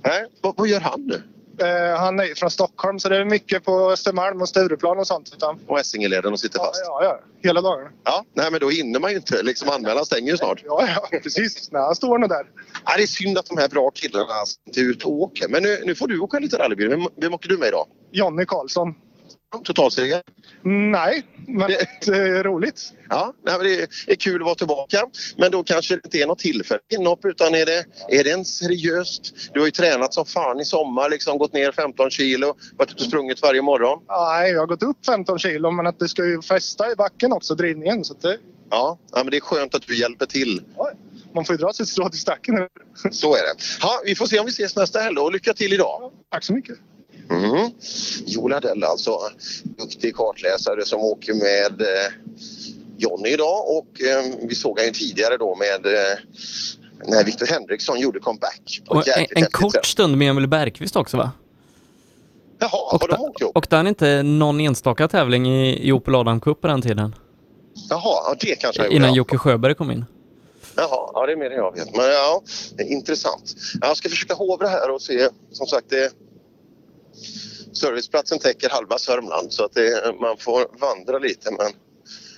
Nej, 0.03 0.25
vad, 0.41 0.53
vad 0.57 0.67
gör 0.67 0.79
han 0.79 1.01
nu? 1.01 1.23
Eh, 1.57 1.97
han 1.99 2.19
är 2.19 2.35
från 2.35 2.51
Stockholm 2.51 2.99
så 2.99 3.09
det 3.09 3.17
är 3.17 3.25
mycket 3.25 3.63
på 3.63 3.91
Östermalm 3.91 4.41
och 4.41 4.49
Stureplan 4.49 4.99
och 4.99 5.07
sånt. 5.07 5.33
Utan... 5.33 5.59
Och 5.67 5.79
Essingeleden 5.79 6.33
och 6.33 6.39
sitter 6.39 6.59
fast? 6.59 6.81
Ja, 6.85 7.03
ja, 7.03 7.19
hela 7.43 7.61
dagen. 7.61 7.91
Ja, 8.03 8.25
nej 8.33 8.51
men 8.51 8.59
då 8.59 8.69
hinner 8.69 8.99
man 8.99 9.11
ju 9.11 9.17
inte. 9.17 9.43
Liksom 9.43 9.69
anmälan 9.69 10.05
stänger 10.05 10.31
ju 10.31 10.37
snart. 10.37 10.61
Ja, 10.65 10.87
ja 11.11 11.19
precis. 11.23 11.71
Nej, 11.71 11.81
han 11.81 11.95
står 11.95 12.17
nog 12.17 12.29
där. 12.29 12.45
Ja, 12.85 12.97
det 12.97 13.03
är 13.03 13.07
synd 13.07 13.37
att 13.37 13.45
de 13.45 13.57
här 13.57 13.69
bra 13.69 13.91
killarna 13.91 14.25
inte 14.65 14.79
är 14.79 14.83
ute 14.83 15.05
och 15.05 15.13
åker. 15.13 15.47
Men 15.47 15.63
nu, 15.63 15.81
nu 15.85 15.95
får 15.95 16.07
du 16.07 16.19
åka 16.19 16.39
lite 16.39 16.57
rallybil. 16.57 16.89
Vem, 16.89 17.07
vem 17.15 17.33
åker 17.33 17.49
du 17.49 17.57
med 17.57 17.67
idag? 17.67 17.87
Jonny 18.11 18.45
Karlsson. 18.45 18.95
Totalseger? 19.63 20.21
Nej, 20.91 21.23
men 21.47 21.71
det 22.05 22.17
är 22.17 22.43
roligt. 22.43 22.93
Ja, 23.09 23.33
nej, 23.45 23.87
det 24.05 24.11
är, 24.11 24.15
kul 24.15 24.41
att 24.41 24.45
vara 24.45 24.55
tillbaka. 24.55 25.05
Men 25.37 25.51
då 25.51 25.63
kanske 25.63 25.95
det 25.95 26.01
inte 26.05 26.17
är 26.17 26.27
något 26.27 26.39
tillfälligt 26.39 26.93
inhopp 26.93 27.25
utan 27.25 27.55
är 27.55 27.65
det, 27.65 27.85
är 28.09 28.23
det 28.23 28.31
en 28.31 28.45
seriöst... 28.45 29.33
Du 29.53 29.59
har 29.59 29.67
ju 29.67 29.71
tränat 29.71 30.13
som 30.13 30.25
fan 30.25 30.59
i 30.59 30.65
sommar, 30.65 31.09
liksom 31.09 31.37
gått 31.37 31.53
ner 31.53 31.71
15 31.71 32.09
kilo, 32.09 32.55
varit 32.77 32.91
ute 32.91 33.03
och 33.03 33.09
sprungit 33.09 33.41
varje 33.41 33.61
morgon. 33.61 33.99
Nej, 34.07 34.51
jag 34.51 34.59
har 34.59 34.67
gått 34.67 34.83
upp 34.83 35.05
15 35.05 35.39
kilo 35.39 35.71
men 35.71 35.87
att 35.87 35.99
det 35.99 36.07
ska 36.07 36.25
ju 36.25 36.41
fästa 36.41 36.91
i 36.91 36.95
backen 36.95 37.33
också, 37.33 37.55
drivningen. 37.55 38.03
Så 38.03 38.13
det... 38.13 38.37
Ja, 38.69 38.99
ja, 39.11 39.17
men 39.17 39.31
det 39.31 39.37
är 39.37 39.41
skönt 39.41 39.75
att 39.75 39.87
du 39.87 39.99
hjälper 39.99 40.25
till. 40.25 40.61
Man 41.35 41.45
får 41.45 41.53
ju 41.53 41.57
dra 41.57 41.73
sitt 41.73 41.87
strå 41.87 42.09
till 42.09 42.19
stacken. 42.19 42.67
Så 43.11 43.35
är 43.35 43.41
det. 43.41 43.55
Ja, 43.81 44.01
vi 44.05 44.15
får 44.15 44.25
se 44.25 44.39
om 44.39 44.45
vi 44.45 44.51
ses 44.51 44.75
nästa 44.75 44.99
helg 44.99 45.17
och 45.17 45.31
lycka 45.31 45.53
till 45.53 45.73
idag. 45.73 46.11
Tack 46.31 46.43
så 46.43 46.53
mycket. 46.53 46.77
Mm. 47.29 47.71
Joel 48.25 48.53
Adell 48.53 48.83
alltså, 48.83 49.19
duktig 49.63 50.15
kartläsare 50.15 50.85
som 50.85 50.99
åker 50.99 51.33
med 51.33 51.81
eh, 51.81 52.11
Jonny 52.97 53.29
idag 53.29 53.69
och 53.69 54.01
eh, 54.01 54.47
vi 54.49 54.55
såg 54.55 54.79
han 54.79 54.85
ju 54.85 54.91
tidigare 54.91 55.37
då 55.37 55.55
med 55.55 55.85
eh, 55.85 56.17
när 57.05 57.23
Victor 57.23 57.45
Henriksson 57.45 57.99
gjorde 57.99 58.19
comeback. 58.19 58.81
Och 58.87 59.07
en, 59.07 59.25
en 59.29 59.45
kort 59.51 59.85
stund 59.85 60.17
med 60.17 60.29
Emil 60.29 60.47
Bergqvist 60.47 60.95
också 60.95 61.17
va? 61.17 61.31
Jaha, 62.59 62.69
har 62.71 63.07
de 63.07 63.21
åkt 63.21 63.41
ihop? 63.41 63.57
Och 63.57 63.67
där 63.69 63.87
inte 63.87 64.23
någon 64.23 64.59
enstaka 64.59 65.07
tävling 65.07 65.47
i, 65.47 65.87
i 65.87 65.91
Opel 65.91 66.15
Adam 66.15 66.39
Cup 66.39 66.61
på 66.61 66.67
den 66.67 66.81
tiden? 66.81 67.15
Jaha, 67.89 68.01
ja, 68.03 68.35
det 68.39 68.55
kanske 68.55 68.87
Innan 68.87 69.09
gjorde. 69.09 69.17
Jocke 69.17 69.37
Sjöberg 69.37 69.75
kom 69.75 69.91
in. 69.91 70.05
Jaha, 70.75 71.09
ja, 71.13 71.25
det 71.25 71.31
är 71.31 71.35
mer 71.37 71.51
än 71.51 71.57
jag 71.57 71.75
vet. 71.75 71.95
Men 71.95 72.05
ja, 72.05 72.41
det 72.77 72.83
är 72.83 72.87
intressant. 72.87 73.55
Jag 73.81 73.97
ska 73.97 74.09
försöka 74.09 74.33
hovra 74.33 74.67
här 74.67 74.91
och 74.91 75.01
se. 75.01 75.29
Som 75.51 75.67
sagt, 75.67 75.89
det, 75.89 76.11
serviceplatsen 77.73 78.39
täcker 78.39 78.69
halva 78.69 78.97
Sörmland 78.97 79.53
så 79.53 79.65
att 79.65 79.73
det, 79.73 80.15
man 80.21 80.37
får 80.37 80.79
vandra 80.79 81.19
lite. 81.19 81.51
Men 81.51 81.71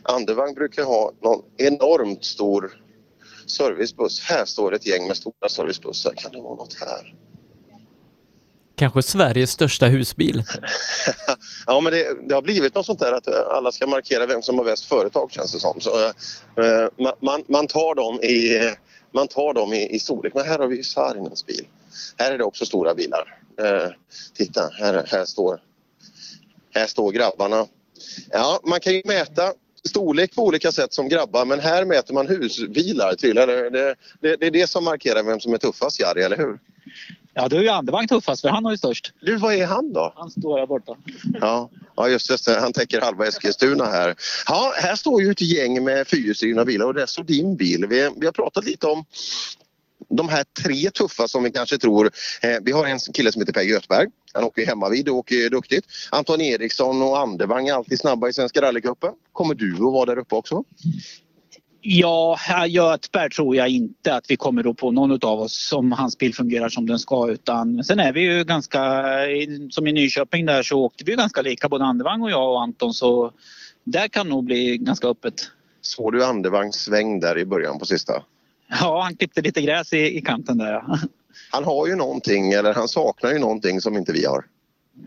Andevang 0.04 0.54
brukar 0.54 0.84
ha 0.84 1.12
någon 1.22 1.42
enormt 1.58 2.26
stor 2.26 2.82
servicebuss. 3.46 4.22
Här 4.22 4.46
står 4.46 4.74
ett 4.76 4.88
gäng 4.88 5.08
med 5.08 5.18
stora 5.18 5.50
servicebussar. 5.50 6.14
Kan 6.18 6.32
det 6.32 6.42
vara 6.42 6.56
något 6.56 6.74
här? 6.80 7.16
Kanske 8.76 9.02
Sveriges 9.02 9.52
största 9.52 9.86
husbil. 9.86 10.44
Ja, 11.66 11.80
men 11.80 11.94
det, 11.94 12.28
det 12.28 12.36
har 12.36 12.42
blivit 12.42 12.76
något 12.76 12.86
sånt 12.86 13.00
där 13.00 13.12
att 13.12 13.28
eh, 13.28 13.42
alla 13.50 13.72
ska 13.72 13.88
markera 13.88 14.26
vem 14.26 14.42
som 14.42 14.58
har 14.58 14.66
bäst 14.66 14.86
företag 14.86 15.32
känns 15.32 15.52
det 15.52 15.60
som. 15.60 15.82
Så, 15.82 16.06
eh, 16.06 16.90
man, 17.00 17.14
man, 17.22 17.44
man 17.48 17.68
tar 17.68 17.96
dem 17.96 18.22
i, 18.22 18.60
man 19.14 19.28
tar 19.28 19.54
dem 19.54 19.74
i, 19.74 19.96
i 19.96 20.00
storlek. 20.00 20.34
Men 20.34 20.46
här 20.46 20.60
har 20.60 20.68
vi 20.68 20.76
ju 20.76 20.84
Saarinens 20.84 21.46
bil. 21.46 21.68
Här 22.18 22.32
är 22.32 22.38
det 22.38 22.44
också 22.44 22.66
stora 22.66 22.96
bilar. 22.96 23.40
Eh, 23.62 23.92
titta, 24.34 24.70
här, 24.80 25.06
här, 25.08 25.26
står, 25.26 25.62
här 26.74 26.88
står 26.88 27.12
grabbarna. 27.12 27.66
Ja, 28.32 28.60
man 28.64 28.80
kan 28.80 28.94
ju 28.94 29.02
mäta 29.06 29.54
storlek 29.88 30.36
på 30.36 30.44
olika 30.44 30.72
sätt 30.72 30.94
som 30.94 31.10
grabbar 31.10 31.46
men 31.46 31.60
här 31.60 31.86
mäter 31.86 32.14
man 32.14 32.28
husbilar 32.28 33.16
tydligen. 33.16 33.50
Det, 33.50 33.96
det, 34.22 34.36
det, 34.36 34.48
är 34.48 34.52
det 34.52 34.70
som 34.70 34.84
markerar 34.84 35.24
vem 35.24 35.40
som 35.40 35.54
är 35.54 35.58
tuffast 35.58 36.00
Jari, 36.00 36.24
eller 36.24 36.38
hur? 36.38 36.60
Ja, 37.34 37.48
då 37.48 37.56
är 37.56 37.62
ju 37.62 37.70
Andevang 37.70 38.08
tuffast 38.08 38.42
för 38.42 38.50
han 38.50 38.66
har 38.66 38.72
ju 38.72 38.78
störst. 38.78 39.14
Du, 39.22 39.36
vad 39.36 39.54
är 39.54 39.66
han 39.66 39.94
då? 39.94 40.14
Han 40.16 40.32
står 40.32 40.60
där 40.60 40.68
borta. 40.68 40.98
Ja, 41.42 41.70
ja 41.96 42.10
just 42.10 42.46
det. 42.46 42.60
Han 42.60 42.74
täcker 42.74 43.02
halva 43.02 43.28
Eskilstuna 43.28 43.86
här. 43.86 44.16
Ja, 44.48 44.74
här 44.76 44.96
står 44.96 45.22
ju 45.22 45.32
ett 45.32 45.42
gäng 45.42 45.84
med 45.84 46.08
fyrhjulsdrivna 46.08 46.66
bilar 46.66 46.86
och 46.86 46.94
där 46.94 47.06
står 47.06 47.24
din 47.24 47.56
bil. 47.56 47.86
Vi, 47.90 48.10
vi 48.16 48.26
har 48.26 48.34
pratat 48.34 48.66
lite 48.66 48.88
om 48.88 49.06
de 50.10 50.30
här 50.30 50.44
tre 50.64 50.90
tuffa 50.90 51.28
som 51.28 51.44
vi 51.44 51.52
kanske 51.52 51.78
tror. 51.78 52.12
Eh, 52.42 52.58
vi 52.62 52.72
har 52.72 52.86
en 52.86 53.00
kille 53.00 53.32
som 53.32 53.42
heter 53.42 53.54
Per 53.54 53.62
Göthberg. 53.62 54.08
Han 54.34 54.44
åker 54.44 54.66
hemma 54.66 54.90
vid 54.90 55.10
och 55.10 55.16
åker 55.16 55.50
duktigt. 55.50 55.86
Anton 56.12 56.42
Eriksson 56.42 57.02
och 57.02 57.20
Andevang 57.20 57.68
är 57.68 57.74
alltid 57.74 58.00
snabba 58.00 58.30
i 58.30 58.34
Svenska 58.34 58.62
rallycupen. 58.62 59.14
Kommer 59.32 59.56
du 59.56 59.74
att 59.74 59.80
vara 59.80 60.06
där 60.06 60.18
uppe 60.18 60.36
också? 60.36 60.64
Ja, 61.82 62.36
här 62.40 62.66
Göthberg 62.66 63.30
tror 63.30 63.56
jag 63.56 63.70
inte 63.70 64.16
att 64.16 64.32
vi 64.32 64.38
kommer 64.38 64.64
då 64.64 64.74
på 64.74 64.92
någon 64.92 65.12
av 65.12 65.40
oss 65.40 65.74
om 65.74 65.92
hans 65.92 66.18
bil 66.18 66.36
fungerar 66.36 66.70
som 66.70 66.86
den 66.86 67.00
ska 67.00 67.30
utan 67.30 67.84
sen 67.84 68.00
är 68.00 68.14
vi 68.14 68.22
ju 68.22 68.44
ganska, 68.44 69.04
som 69.70 69.88
i 69.88 69.92
Nyköping 69.92 70.46
där 70.46 70.64
så 70.64 70.80
åkte 70.80 71.04
vi 71.04 71.12
ju 71.12 71.18
ganska 71.18 71.42
lika 71.42 71.70
både 71.70 71.86
Andevang 71.86 72.22
och 72.22 72.32
jag 72.32 72.52
och 72.52 72.62
Anton 72.62 72.94
så 72.94 73.32
där 73.84 74.08
kan 74.08 74.30
nog 74.30 74.44
bli 74.44 74.78
ganska 74.78 75.08
öppet. 75.08 75.34
Såg 75.82 76.14
du 76.14 76.26
Andevangs 76.26 76.76
sväng 76.76 77.20
där 77.20 77.38
i 77.38 77.46
början 77.46 77.80
på 77.80 77.86
sista? 77.86 78.24
Ja, 78.82 79.02
han 79.04 79.16
klippte 79.16 79.42
lite 79.42 79.62
gräs 79.62 79.94
i, 79.94 80.18
i 80.18 80.22
kanten 80.22 80.58
där 80.58 80.72
ja. 80.72 81.00
Han 81.52 81.64
har 81.64 81.88
ju 81.88 81.96
någonting, 81.96 82.54
eller 82.54 82.74
han 82.74 82.88
saknar 82.88 83.32
ju 83.32 83.40
någonting 83.40 83.82
som 83.82 83.98
inte 83.98 84.14
vi 84.14 84.26
har. 84.26 84.46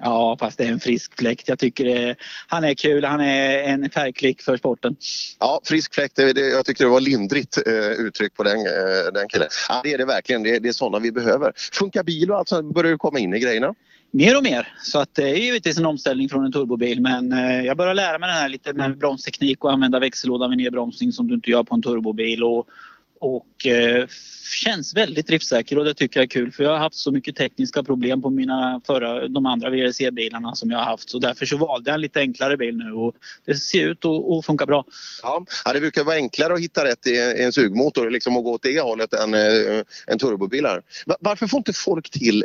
Ja, 0.01 0.37
fast 0.40 0.59
det 0.59 0.64
är 0.64 0.73
en 0.73 0.81
frisk 0.81 1.18
fläkt. 1.18 1.49
Jag 1.49 1.59
tycker 1.59 1.85
det, 1.85 2.16
han 2.46 2.64
är 2.64 2.75
kul. 2.75 3.05
Han 3.05 3.20
är 3.20 3.59
en 3.62 3.90
färgklick 3.90 4.42
för 4.42 4.57
sporten. 4.57 4.96
Ja, 5.38 5.61
frisk 5.64 5.94
fläkt, 5.94 6.16
det, 6.16 6.33
det, 6.33 6.49
jag 6.49 6.66
tyckte 6.66 6.85
det 6.85 6.90
var 6.90 7.01
lindrigt 7.01 7.59
eh, 7.66 8.07
uttryck 8.07 8.35
på 8.35 8.42
den, 8.42 8.57
eh, 8.57 9.12
den 9.14 9.29
killen. 9.29 9.49
Ja, 9.68 9.81
det 9.85 9.92
är 9.92 9.99
det 9.99 10.05
verkligen, 10.05 10.42
det, 10.42 10.59
det 10.59 10.68
är 10.68 10.73
sådana 10.73 10.99
vi 10.99 11.12
behöver. 11.12 11.53
Funkar 11.73 12.03
bil 12.03 12.31
och 12.31 12.38
allt 12.38 12.49
sånt, 12.49 12.75
börjar 12.75 12.92
du 12.92 12.99
komma 12.99 13.18
in 13.18 13.35
i 13.35 13.40
grejerna? 13.40 13.75
Mer 14.12 14.37
och 14.37 14.42
mer. 14.42 14.75
Så 14.83 14.99
att 14.99 15.14
det 15.14 15.31
är 15.31 15.35
givetvis 15.35 15.79
en 15.79 15.87
omställning 15.87 16.29
från 16.29 16.44
en 16.44 16.53
turbobil 16.53 17.01
men 17.01 17.33
eh, 17.33 17.66
jag 17.66 17.77
börjar 17.77 17.94
lära 17.94 18.18
mig 18.18 18.29
den 18.29 18.37
här 18.37 18.49
lite 18.49 18.73
med 18.73 18.99
bromsteknik 18.99 19.64
och 19.64 19.73
använda 19.73 19.99
växellåda 19.99 20.49
vid 20.49 20.59
nedbromsning 20.59 21.12
som 21.12 21.29
du 21.29 21.35
inte 21.35 21.51
gör 21.51 21.64
på 21.64 21.75
en 21.75 21.83
turbobil. 21.83 22.44
Och, 22.44 22.66
och 23.20 23.66
eh, 23.66 24.06
känns 24.64 24.96
väldigt 24.96 25.26
driftsäker 25.26 25.78
och 25.78 25.85
det 25.85 25.94
tycker 25.94 26.20
jag 26.20 26.24
är 26.24 26.28
kul 26.28 26.52
för 26.52 26.64
jag 26.64 26.70
har 26.70 26.78
haft 26.78 26.96
så 26.96 27.12
mycket 27.12 27.37
tekniska 27.37 27.83
problem 27.83 28.22
på 28.22 28.30
mina 28.30 28.80
förra, 28.87 29.28
de 29.28 29.46
andra 29.46 29.70
VRC-bilarna 29.70 30.54
som 30.54 30.70
jag 30.70 30.78
har 30.78 30.85
haft 30.85 31.11
så 31.11 31.18
därför 31.18 31.46
så 31.46 31.56
valde 31.56 31.90
jag 31.90 31.94
en 31.94 32.00
lite 32.00 32.20
enklare 32.20 32.56
bil 32.56 32.76
nu 32.76 32.92
och 32.92 33.14
det 33.44 33.54
ser 33.54 33.88
ut 33.88 34.04
att 34.04 34.46
funka 34.46 34.66
bra. 34.66 34.85
Ja, 35.22 35.44
det 35.72 35.80
brukar 35.80 36.04
vara 36.04 36.16
enklare 36.16 36.54
att 36.54 36.61
hitta 36.61 36.85
rätt 36.85 37.06
i 37.06 37.42
en 37.42 37.52
sugmotor 37.52 38.11
liksom 38.11 38.37
och 38.37 38.44
gå 38.44 38.52
åt 38.52 38.62
det 38.62 38.80
hållet 38.80 39.12
än 39.12 39.35
eh, 39.35 39.83
en 40.06 40.18
turbobilar. 40.18 40.83
Varför 41.20 41.46
får 41.46 41.59
inte 41.59 41.72
folk 41.72 42.11
till 42.11 42.44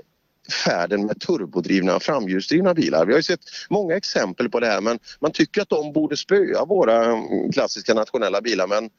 färden 0.66 1.06
med 1.06 1.20
turbodrivna 1.20 2.00
framhjulsdrivna 2.00 2.74
bilar? 2.74 3.06
Vi 3.06 3.14
har 3.14 3.20
ju 3.20 3.24
sett 3.24 3.40
många 3.70 3.96
exempel 3.96 4.50
på 4.50 4.60
det 4.60 4.68
här 4.68 4.82
men 4.82 5.00
man 5.20 5.32
tycker 5.32 5.62
att 5.62 5.70
de 5.70 5.94
borde 5.94 6.18
spöa 6.18 6.66
våra 6.66 7.06
mm, 7.06 7.52
klassiska 7.52 7.94
nationella 7.94 8.42
bilar 8.42 8.68
men 8.68 8.90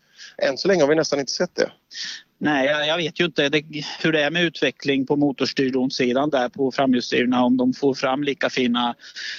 än 0.42 0.58
så 0.58 0.68
länge 0.68 0.82
har 0.82 0.88
vi 0.88 0.94
nästan 0.94 1.20
inte 1.20 1.32
sett 1.32 1.54
det. 1.54 1.70
Nej, 2.38 2.66
jag, 2.66 2.86
jag 2.86 2.96
vet 2.96 3.20
ju 3.20 3.24
inte 3.24 3.48
det, 3.48 3.62
hur 4.02 4.12
det 4.12 4.22
är 4.22 4.30
med 4.30 4.44
utveckling 4.44 5.06
på 5.06 5.16
motorstyrdomssidan 5.16 6.30
där 6.30 6.48
på 6.48 6.72
framhjulsdrivna 6.72 7.44
om 7.44 7.56
de 7.56 7.72
får 7.72 7.94
fram 7.94 8.22
lika 8.22 8.50
fina 8.50 8.94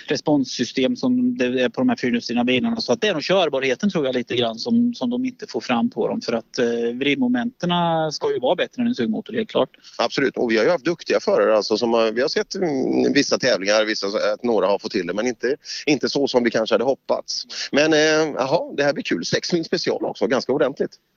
responssystem 0.07 0.95
som 0.95 1.37
det 1.37 1.45
är 1.45 1.69
på 1.69 1.81
de 1.81 1.89
här 1.89 1.95
fyrhjulsdrivna 1.95 2.43
bilarna. 2.43 2.81
Så 2.81 2.93
att 2.93 3.01
det 3.01 3.07
är 3.07 3.13
nog 3.13 3.23
körbarheten 3.23 3.89
tror 3.89 4.05
jag 4.05 4.15
lite 4.15 4.35
grann 4.35 4.55
som, 4.55 4.93
som 4.93 5.09
de 5.09 5.25
inte 5.25 5.47
får 5.47 5.61
fram 5.61 5.89
på 5.89 6.07
dem 6.07 6.21
för 6.21 6.33
att 6.33 6.59
eh, 6.59 6.65
vridmomenten 6.93 7.69
ska 8.11 8.33
ju 8.33 8.39
vara 8.39 8.55
bättre 8.55 8.81
än 8.81 8.87
en 8.87 8.95
sugmotor 8.95 9.33
helt 9.33 9.49
klart. 9.49 9.69
Absolut, 9.97 10.37
och 10.37 10.51
vi 10.51 10.57
har 10.57 10.63
ju 10.63 10.69
haft 10.69 10.85
duktiga 10.85 11.19
förare 11.19 11.55
alltså 11.55 11.77
som 11.77 11.93
har, 11.93 12.11
vi 12.11 12.21
har 12.21 12.29
sett 12.29 12.55
mm, 12.55 13.13
vissa 13.13 13.37
tävlingar, 13.37 13.85
vissa, 13.85 14.07
att 14.07 14.43
några 14.43 14.67
har 14.67 14.79
fått 14.79 14.91
till 14.91 15.07
det 15.07 15.13
men 15.13 15.27
inte, 15.27 15.55
inte 15.85 16.09
så 16.09 16.27
som 16.27 16.43
vi 16.43 16.51
kanske 16.51 16.73
hade 16.73 16.83
hoppats. 16.83 17.43
Men 17.71 17.93
eh, 17.93 18.67
det 18.77 18.83
här 18.83 18.93
blir 18.93 19.03
kul. 19.03 19.25
Sex 19.25 19.53
min 19.53 19.63
special 19.63 20.05
också, 20.05 20.27
ganska 20.27 20.51
ordentligt. 20.51 20.66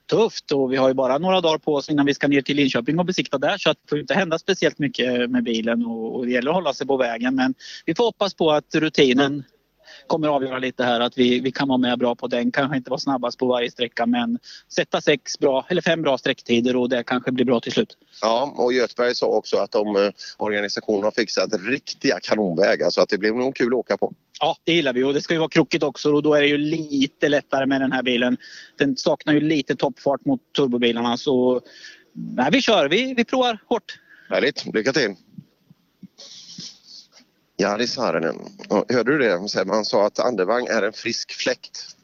Tufft 0.09 0.51
och 0.51 0.71
vi 0.71 0.77
har 0.77 0.87
ju 0.87 0.93
bara 0.93 1.17
några 1.17 1.41
dagar 1.41 1.57
på 1.57 1.75
oss 1.75 1.89
innan 1.89 2.05
vi 2.05 2.13
ska 2.13 2.27
ner 2.27 2.41
till 2.41 2.55
Linköping 2.55 2.99
och 2.99 3.05
besikta 3.05 3.37
där 3.37 3.57
så 3.57 3.69
att 3.69 3.77
det 3.81 3.89
får 3.89 3.99
inte 3.99 4.13
hända 4.13 4.39
speciellt 4.39 4.79
mycket 4.79 5.29
med 5.29 5.43
bilen 5.43 5.85
och, 5.85 6.15
och 6.15 6.25
det 6.25 6.31
gäller 6.31 6.49
att 6.49 6.55
hålla 6.55 6.73
sig 6.73 6.87
på 6.87 6.97
vägen. 6.97 7.35
Men 7.35 7.53
vi 7.85 7.95
får 7.95 8.03
hoppas 8.03 8.33
på 8.33 8.51
att 8.51 8.75
rutinen 8.75 9.43
kommer 10.11 10.27
avgöra 10.27 10.59
lite 10.59 10.83
här. 10.83 10.99
Att 10.99 11.17
vi, 11.17 11.39
vi 11.39 11.51
kan 11.51 11.67
vara 11.67 11.77
med 11.77 11.99
bra 11.99 12.15
på 12.15 12.27
den. 12.27 12.51
Kanske 12.51 12.77
inte 12.77 12.89
vara 12.89 12.99
snabbast 12.99 13.37
på 13.39 13.45
varje 13.45 13.71
sträcka 13.71 14.05
men 14.05 14.39
sätta 14.75 15.01
sex 15.01 15.39
bra, 15.39 15.65
eller 15.69 15.81
fem 15.81 16.01
bra 16.01 16.17
sträcktider 16.17 16.75
och 16.75 16.89
det 16.89 17.03
kanske 17.03 17.31
blir 17.31 17.45
bra 17.45 17.59
till 17.59 17.71
slut. 17.71 17.97
Ja, 18.21 18.53
och 18.57 18.73
Göteborg 18.73 19.15
sa 19.15 19.25
också 19.25 19.57
att 19.57 19.71
de, 19.71 19.95
eh, 19.95 20.11
organisationen 20.37 21.03
har 21.03 21.11
fixat 21.11 21.49
riktiga 21.67 22.19
kanonvägar 22.23 22.89
så 22.89 23.01
att 23.01 23.09
det 23.09 23.17
blir 23.17 23.31
nog 23.31 23.55
kul 23.55 23.67
att 23.67 23.73
åka 23.73 23.97
på. 23.97 24.13
Ja, 24.39 24.57
det 24.63 24.73
gillar 24.73 24.93
vi 24.93 25.03
och 25.03 25.13
det 25.13 25.21
ska 25.21 25.33
ju 25.33 25.39
vara 25.39 25.49
krokigt 25.49 25.83
också 25.83 26.13
och 26.13 26.23
då 26.23 26.33
är 26.33 26.41
det 26.41 26.47
ju 26.47 26.57
lite 26.57 27.29
lättare 27.29 27.65
med 27.65 27.81
den 27.81 27.91
här 27.91 28.03
bilen. 28.03 28.37
Den 28.77 28.97
saknar 28.97 29.33
ju 29.33 29.41
lite 29.41 29.75
toppfart 29.75 30.25
mot 30.25 30.41
turbobilarna 30.55 31.17
så 31.17 31.61
nej, 32.13 32.49
vi 32.51 32.61
kör, 32.61 32.89
vi, 32.89 33.13
vi 33.13 33.25
provar 33.25 33.57
hårt. 33.67 33.99
Härligt, 34.29 34.65
lycka 34.73 34.93
till! 34.93 35.15
Jari 37.61 37.87
Saarinen, 37.87 38.35
hörde 38.69 39.11
du 39.11 39.17
det? 39.17 39.63
Han 39.67 39.85
sa 39.85 40.05
att 40.07 40.19
Andevang 40.19 40.65
är 40.65 40.81
en 40.81 40.93
frisk 40.93 41.31
fläkt. 41.31 41.95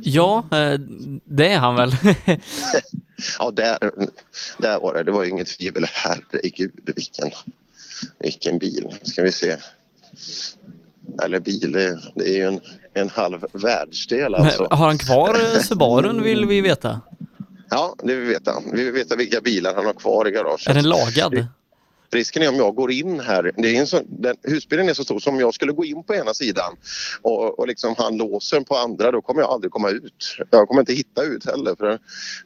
Ja, 0.00 0.44
eh, 0.52 0.80
det 1.24 1.52
är 1.52 1.58
han 1.58 1.74
väl. 1.74 1.92
Ja, 3.38 3.50
där, 3.50 3.78
där 4.58 4.80
var 4.80 4.94
det. 4.94 5.02
Det 5.02 5.12
var 5.12 5.24
ju 5.24 5.30
inget 5.30 5.46
tvivel. 5.46 5.84
Herregud, 5.92 6.72
vilken, 6.96 7.30
vilken 8.18 8.58
bil. 8.58 8.94
Ska 9.02 9.22
vi 9.22 9.32
se. 9.32 9.56
Eller 11.22 11.40
bil, 11.40 11.72
det, 12.14 12.28
är 12.28 12.36
ju 12.36 12.42
en, 12.42 12.60
en 12.94 13.08
halv 13.08 13.46
världsdel 13.52 14.34
alltså. 14.34 14.68
Har 14.70 14.86
han 14.86 14.98
kvar 14.98 15.34
eh, 15.34 15.60
Subarun 15.62 16.22
vill 16.22 16.46
vi 16.46 16.60
veta. 16.60 17.00
Ja, 17.70 17.94
det 18.02 18.14
vill 18.14 18.26
vi 18.26 18.32
veta. 18.32 18.62
Vi 18.72 18.84
vill 18.84 18.92
veta 18.92 19.16
vilka 19.16 19.40
bilar 19.40 19.74
han 19.74 19.86
har 19.86 19.94
kvar 19.94 20.28
i 20.28 20.30
garaget. 20.30 20.66
Är 20.68 20.74
den 20.74 20.88
lagad? 20.88 21.46
Risken 22.10 22.42
är 22.42 22.48
om 22.48 22.56
jag 22.56 22.74
går 22.74 22.92
in 22.92 23.20
här, 23.20 23.52
det 23.56 23.76
är 23.76 23.80
en 23.80 23.86
sån, 23.86 24.04
den, 24.08 24.36
husbilen 24.42 24.88
är 24.88 24.94
så 24.94 25.04
stor, 25.04 25.18
som 25.18 25.34
om 25.34 25.40
jag 25.40 25.54
skulle 25.54 25.72
gå 25.72 25.84
in 25.84 26.04
på 26.04 26.14
ena 26.14 26.34
sidan 26.34 26.76
och, 27.22 27.58
och 27.58 27.68
liksom 27.68 27.94
han 27.98 28.16
låser 28.16 28.60
på 28.60 28.76
andra, 28.76 29.10
då 29.10 29.22
kommer 29.22 29.40
jag 29.40 29.50
aldrig 29.50 29.72
komma 29.72 29.90
ut. 29.90 30.36
Jag 30.50 30.68
kommer 30.68 30.80
inte 30.80 30.92
hitta 30.92 31.22
ut 31.22 31.46
heller 31.46 31.74
för 31.74 31.86
den 31.86 31.98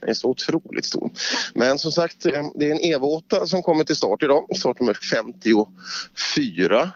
är 0.09 0.15
så 0.15 0.29
otroligt 0.29 0.85
stor. 0.85 1.11
Men 1.55 1.79
som 1.79 1.93
sagt, 1.93 2.27
eh, 2.27 2.51
det 2.55 2.67
är 2.67 2.71
en 2.71 2.95
Evo 2.95 3.07
8 3.07 3.47
som 3.47 3.63
kommer 3.63 3.85
till 3.85 3.97
start 3.97 4.23
idag, 4.23 4.57
startnummer 4.57 4.95
54. 4.95 6.93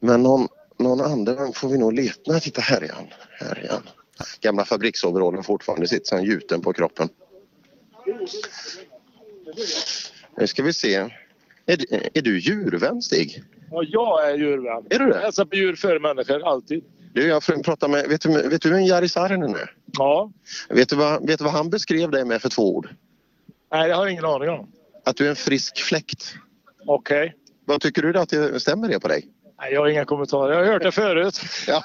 Men 0.00 0.22
någon, 0.22 0.48
någon 0.78 1.00
annan 1.00 1.52
får 1.52 1.68
vi 1.68 1.78
nog 1.78 1.92
leta. 1.92 2.32
Nej, 2.32 2.40
titta 2.40 2.60
här 2.60 2.84
är 2.84 2.92
han. 2.92 3.06
Här 3.38 3.64
igen. 3.64 3.82
Gamla 4.40 4.64
fabriksoverallen 4.64 5.42
fortfarande 5.42 5.88
sitter 5.88 6.06
så 6.06 6.14
han 6.14 6.24
gjuten 6.24 6.60
på 6.60 6.72
kroppen. 6.72 7.08
Nu 10.38 10.46
ska 10.46 10.62
vi 10.62 10.72
se. 10.72 10.94
Är, 11.66 11.76
du- 11.76 12.10
är 12.14 12.22
du 12.22 12.38
djurvän 12.40 13.02
Stig? 13.02 13.42
Ja, 13.70 13.82
jag 13.88 14.30
är 14.30 14.34
djurvän. 14.38 14.86
Är 14.90 14.98
du 14.98 15.06
det? 15.06 15.14
Jag 15.14 15.22
hälsar 15.22 15.44
på 15.44 15.56
djur 15.56 15.74
före 15.76 15.98
människor, 16.00 16.48
alltid. 16.48 16.84
Du, 17.14 17.26
jag 17.26 17.42
får 17.44 17.62
prata 17.62 17.88
med, 17.88 18.08
vet, 18.08 18.20
du, 18.20 18.48
vet 18.48 18.62
du 18.62 18.70
vem 18.70 18.82
Jari 18.84 19.08
Saarinen 19.08 19.54
är? 19.54 19.74
Ja. 19.98 20.32
Vet 20.68 20.88
du, 20.88 20.96
vad, 20.96 21.26
vet 21.26 21.38
du 21.38 21.44
vad 21.44 21.52
han 21.52 21.70
beskrev 21.70 22.10
dig 22.10 22.24
med 22.24 22.42
för 22.42 22.48
två 22.48 22.76
ord? 22.76 22.88
Nej, 23.72 23.88
jag 23.88 23.96
har 23.96 24.06
ingen 24.06 24.24
aning 24.24 24.48
om. 24.48 24.68
Att 25.04 25.16
du 25.16 25.26
är 25.26 25.30
en 25.30 25.36
frisk 25.36 25.78
fläkt. 25.78 26.34
Okej. 26.86 27.34
Vad 27.64 27.80
tycker 27.80 28.02
du 28.02 28.12
då 28.12 28.20
att 28.20 28.28
det 28.28 28.60
stämmer 28.60 28.88
det 28.88 29.00
på 29.00 29.08
dig? 29.08 29.28
Nej, 29.62 29.72
jag 29.72 29.80
har 29.80 29.88
inga 29.88 30.04
kommentarer. 30.04 30.52
Jag 30.52 30.64
har 30.64 30.72
hört 30.72 30.82
det 30.82 30.92
förut. 30.92 31.40
Ja, 31.66 31.82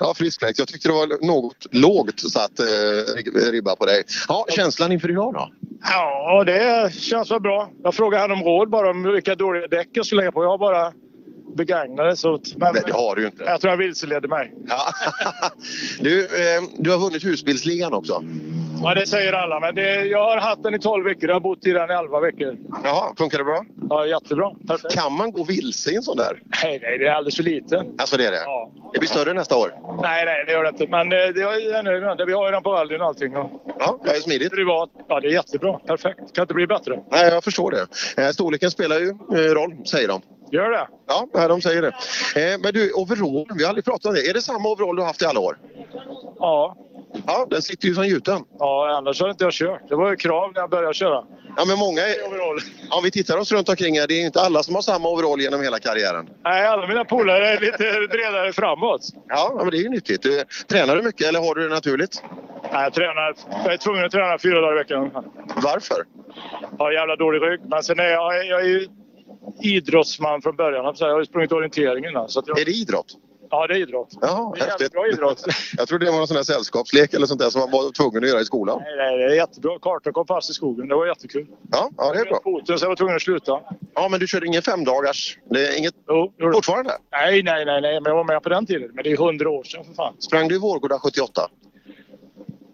ja 0.00 0.14
frisk 0.16 0.40
fläkt. 0.40 0.58
Jag 0.58 0.68
tyckte 0.68 0.88
det 0.88 0.94
var 0.94 1.26
något 1.26 1.66
lågt 1.70 2.20
satt 2.20 2.58
eh, 2.58 3.50
ribba 3.52 3.76
på 3.76 3.86
dig. 3.86 4.04
Ja, 4.28 4.46
känslan 4.48 4.92
inför 4.92 5.10
idag 5.10 5.34
då? 5.34 5.48
Ja, 5.82 6.44
det 6.46 6.94
känns 6.94 7.30
väl 7.30 7.40
bra. 7.40 7.70
Jag 7.82 7.94
frågade 7.94 8.20
han 8.22 8.32
om 8.32 8.42
råd 8.42 8.70
bara 8.70 8.90
om 8.90 9.02
vilka 9.02 9.34
dåliga 9.34 9.66
däck 9.66 9.88
jag 9.92 10.06
skulle 10.06 10.20
lägga 10.20 10.32
på. 10.32 10.42
Jag 10.42 10.50
har 10.50 10.58
bara 10.58 10.92
begagnade. 11.56 12.16
Så, 12.16 12.40
men, 12.56 12.72
Nej, 12.74 12.82
det 12.86 12.92
har 12.92 13.14
du 13.16 13.20
ju 13.22 13.26
inte. 13.26 13.44
Jag 13.44 13.60
tror 13.60 13.70
han 13.70 13.78
vilseledde 13.78 14.28
mig. 14.28 14.52
Ja. 14.68 14.78
Du, 16.00 16.24
eh, 16.24 16.62
du 16.78 16.90
har 16.90 16.98
vunnit 16.98 17.24
husbilsligan 17.24 17.94
också. 17.94 18.24
Ja, 18.82 18.94
det 18.94 19.06
säger 19.06 19.32
alla. 19.32 19.60
Men 19.60 19.74
det, 19.74 20.04
jag 20.04 20.24
har 20.30 20.36
haft 20.36 20.62
den 20.62 20.74
i 20.74 20.78
12 20.78 21.04
veckor. 21.04 21.28
Jag 21.28 21.34
har 21.34 21.40
bott 21.40 21.66
i 21.66 21.70
den 21.72 21.90
i 21.90 21.92
11 21.94 22.20
veckor. 22.20 22.56
Jaha, 22.84 23.14
funkar 23.18 23.38
det 23.38 23.44
bra? 23.44 23.64
Ja, 23.90 24.06
jättebra. 24.06 24.50
Perfekt. 24.68 24.94
Kan 24.94 25.12
man 25.12 25.32
gå 25.32 25.44
vilse 25.44 25.90
i 25.90 25.96
en 25.96 26.02
sån 26.02 26.16
där? 26.16 26.42
Nej, 26.62 26.78
nej, 26.82 26.98
det 26.98 27.06
är 27.06 27.12
alldeles 27.12 27.36
för 27.36 27.42
liten. 27.42 27.86
Alltså 27.98 28.16
det 28.16 28.26
är 28.26 28.30
det? 28.30 28.40
Ja. 28.44 28.70
Det 28.92 28.98
blir 28.98 29.08
större 29.08 29.32
nästa 29.32 29.56
år? 29.56 29.72
Nej, 30.02 30.24
nej, 30.24 30.44
det 30.46 30.52
gör 30.52 30.62
det 30.62 30.68
inte. 30.68 30.86
Men 30.86 31.12
eh, 31.12 31.18
det 31.18 31.42
är 31.42 31.74
ännu, 31.78 32.24
vi 32.26 32.32
har 32.32 32.46
ju 32.46 32.52
den 32.52 32.62
på 32.62 32.72
rallyn 32.72 33.00
och 33.00 33.06
allting. 33.06 33.36
Och 33.36 33.50
Ja, 33.78 33.98
det 34.04 34.10
är 34.10 34.20
smidigt. 34.20 34.52
privat. 34.52 34.90
Ja, 35.08 35.20
det 35.20 35.28
är 35.28 35.32
jättebra. 35.32 35.78
Perfekt. 35.78 36.18
Kan 36.34 36.42
inte 36.42 36.54
bli 36.54 36.66
bättre. 36.66 36.98
Nej, 37.10 37.28
jag 37.28 37.44
förstår 37.44 37.70
det. 37.70 38.22
Eh, 38.22 38.30
Storleken 38.30 38.70
spelar 38.70 38.98
ju 38.98 39.08
eh, 39.08 39.54
roll, 39.54 39.72
säger 39.86 40.08
de. 40.08 40.22
Gör 40.50 40.70
det? 40.70 40.88
Ja, 41.32 41.48
de 41.48 41.62
säger 41.62 41.82
det. 41.82 41.88
Eh, 42.52 42.58
Men 42.62 42.72
du, 42.74 42.92
overall, 42.92 43.46
vi 43.56 43.62
har 43.62 43.68
aldrig 43.68 43.84
pratat 43.84 44.06
om 44.06 44.14
det. 44.14 44.26
Är 44.30 44.34
det 44.34 44.42
samma 44.42 44.68
overall 44.68 44.96
du 44.96 45.02
har 45.02 45.06
haft 45.06 45.22
i 45.22 45.24
alla 45.24 45.40
år? 45.40 45.58
Ja. 46.38 46.76
Ja, 47.26 47.46
den 47.50 47.62
sitter 47.62 47.88
ju 47.88 47.94
som 47.94 48.06
gjuten. 48.06 48.44
Ja, 48.58 48.96
annars 48.96 49.20
har 49.20 49.30
inte 49.30 49.44
jag 49.44 49.52
kört. 49.52 49.88
Det 49.88 49.96
var 49.96 50.10
ju 50.10 50.16
krav 50.16 50.52
när 50.54 50.60
jag 50.60 50.70
började 50.70 50.94
köra. 50.94 51.24
Ja, 51.56 51.64
men 51.66 51.78
många 51.78 52.00
är... 52.02 52.14
Om 52.90 53.04
vi 53.04 53.10
tittar 53.10 53.38
oss 53.38 53.52
runt 53.52 53.68
omkring 53.68 53.98
här, 53.98 54.06
det 54.06 54.14
är 54.14 54.26
inte 54.26 54.40
alla 54.40 54.62
som 54.62 54.74
har 54.74 54.82
samma 54.82 55.08
overall 55.08 55.40
genom 55.40 55.62
hela 55.62 55.78
karriären. 55.78 56.28
Nej, 56.44 56.66
alla 56.66 56.86
mina 56.86 57.04
polare 57.04 57.48
är 57.48 57.60
lite 57.60 58.08
bredare 58.10 58.52
framåt. 58.52 59.00
Ja, 59.28 59.54
men 59.58 59.70
det 59.70 59.76
är 59.76 59.82
ju 59.82 59.88
nyttigt. 59.88 60.22
Du, 60.22 60.44
tränar 60.68 60.96
du 60.96 61.02
mycket 61.02 61.28
eller 61.28 61.40
har 61.40 61.54
du 61.54 61.68
det 61.68 61.74
naturligt? 61.74 62.22
Nej, 62.72 62.82
jag, 62.82 62.92
tränar, 62.94 63.34
jag 63.64 63.72
är 63.72 63.76
tvungen 63.76 64.04
att 64.04 64.12
träna 64.12 64.38
fyra 64.38 64.60
dagar 64.60 64.74
i 64.74 64.78
veckan. 64.78 65.10
Varför? 65.62 66.04
Jag 66.78 66.84
har 66.84 66.92
jävla 66.92 67.16
dålig 67.16 67.42
rygg. 67.42 67.60
Men 67.68 67.82
sen 67.82 68.00
är 68.00 68.08
jag, 68.08 68.46
jag 68.46 68.60
är 68.60 68.64
ju 68.64 68.88
idrottsman 69.60 70.42
från 70.42 70.56
början. 70.56 70.94
Jag 70.98 71.12
har 71.12 71.18
ju 71.18 71.26
sprungit 71.26 71.52
orientering 71.52 72.04
innan. 72.04 72.28
Så 72.28 72.42
jag, 72.46 72.58
Är 72.58 72.64
det 72.64 72.70
idrott? 72.70 73.16
Ja, 73.50 73.66
det 73.66 73.74
är 73.74 73.78
idrott. 73.78 74.08
Ja, 74.20 74.54
det 74.56 74.64
är 74.64 74.68
jävligt 74.68 74.92
bra 74.92 75.08
idrott. 75.08 75.44
Jag 75.76 75.88
trodde 75.88 76.04
det 76.04 76.10
var 76.10 76.18
någon 76.18 76.28
sån 76.28 76.36
här 76.36 76.44
sällskapslek 76.44 77.14
eller 77.14 77.26
sånt 77.26 77.40
där 77.40 77.50
som 77.50 77.60
man 77.60 77.70
var 77.70 77.92
tvungen 77.92 78.24
att 78.24 78.30
göra 78.30 78.40
i 78.40 78.44
skolan. 78.44 78.82
Nej, 78.84 78.96
nej, 78.96 79.18
det 79.18 79.24
är 79.24 79.36
jättebra. 79.36 79.78
Kartan 79.78 80.12
kom 80.12 80.26
fast 80.26 80.50
i 80.50 80.54
skogen. 80.54 80.88
Det 80.88 80.94
var 80.94 81.06
jättekul. 81.06 81.46
Ja, 81.72 81.90
ja 81.96 82.12
det 82.12 82.20
är 82.20 82.24
bra. 82.24 82.40
Foten, 82.44 82.78
så 82.78 82.84
jag 82.84 82.88
var 82.88 82.96
tvungen 82.96 83.16
att 83.16 83.22
sluta. 83.22 83.60
Ja, 83.94 84.08
men 84.08 84.20
du 84.20 84.26
körde 84.26 84.46
ingen 84.46 84.62
femdagars? 84.62 85.38
Det 85.50 85.66
är 85.66 85.78
inget... 85.78 85.94
Jo. 86.08 86.32
Fortfarande? 86.52 86.92
Nej, 87.12 87.42
nej, 87.42 87.64
nej, 87.64 87.80
nej, 87.80 88.00
men 88.00 88.10
jag 88.10 88.16
var 88.16 88.24
med 88.24 88.42
på 88.42 88.48
den 88.48 88.66
tiden. 88.66 88.90
Men 88.94 89.04
det 89.04 89.12
är 89.12 89.16
hundra 89.16 89.50
år 89.50 89.64
sedan 89.64 89.84
för 89.84 89.92
fan. 89.92 90.14
Sprang 90.18 90.48
du 90.48 90.54
i 90.54 90.58
Vårgårda 90.58 90.98
78? 90.98 91.48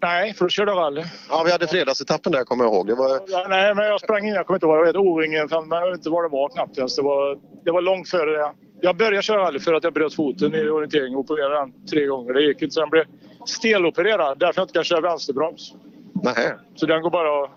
Nej, 0.03 0.33
för 0.33 0.45
då 0.45 0.49
körde 0.49 0.71
rally. 0.71 1.03
Ja, 1.29 1.43
vi 1.45 1.51
hade 1.51 1.67
fredagsetappen 1.67 2.31
där 2.31 2.43
kommer 2.43 2.63
jag 2.63 2.73
ihåg. 2.73 2.87
Det 2.87 2.95
var... 2.95 3.21
Ja, 3.27 3.45
nej, 3.49 3.75
men 3.75 3.85
jag 3.85 4.01
sprang 4.01 4.27
in. 4.27 4.33
Jag 4.33 4.47
kommer 4.47 4.55
inte 4.55 4.65
ihåg. 4.65 4.77
Jag 4.77 4.85
vet 4.85 4.95
O-ringen. 4.95 5.47
Jag 5.51 5.89
vet 5.89 5.97
inte 5.97 6.09
vad 6.09 6.23
det 6.23 6.29
var 6.29 6.49
knappt 6.49 6.77
ens. 6.77 6.95
Det 6.95 7.01
var, 7.01 7.37
det 7.65 7.71
var 7.71 7.81
långt 7.81 8.09
före 8.09 8.31
det. 8.31 8.51
Jag 8.81 8.97
började 8.97 9.21
köra 9.21 9.41
rally 9.41 9.59
för 9.59 9.73
att 9.73 9.83
jag 9.83 9.93
bröt 9.93 10.15
foten 10.15 10.55
i 10.55 10.69
orientering 10.69 11.15
och 11.15 11.19
opererade 11.19 11.55
den 11.55 11.85
tre 11.87 12.05
gånger. 12.05 12.33
Det 12.33 12.41
gick 12.41 12.61
inte. 12.61 12.73
Så 12.73 12.79
den 12.79 12.89
blev 12.89 13.05
stelopererad. 13.45 14.39
Därför 14.39 14.61
jag 14.61 14.63
inte 14.63 14.73
kan 14.73 14.83
köra 14.83 15.01
vänsterbroms. 15.01 15.73
Nej. 16.13 16.53
Så 16.75 16.85
den 16.85 17.01
går 17.01 17.09
bara 17.09 17.43
att 17.43 17.49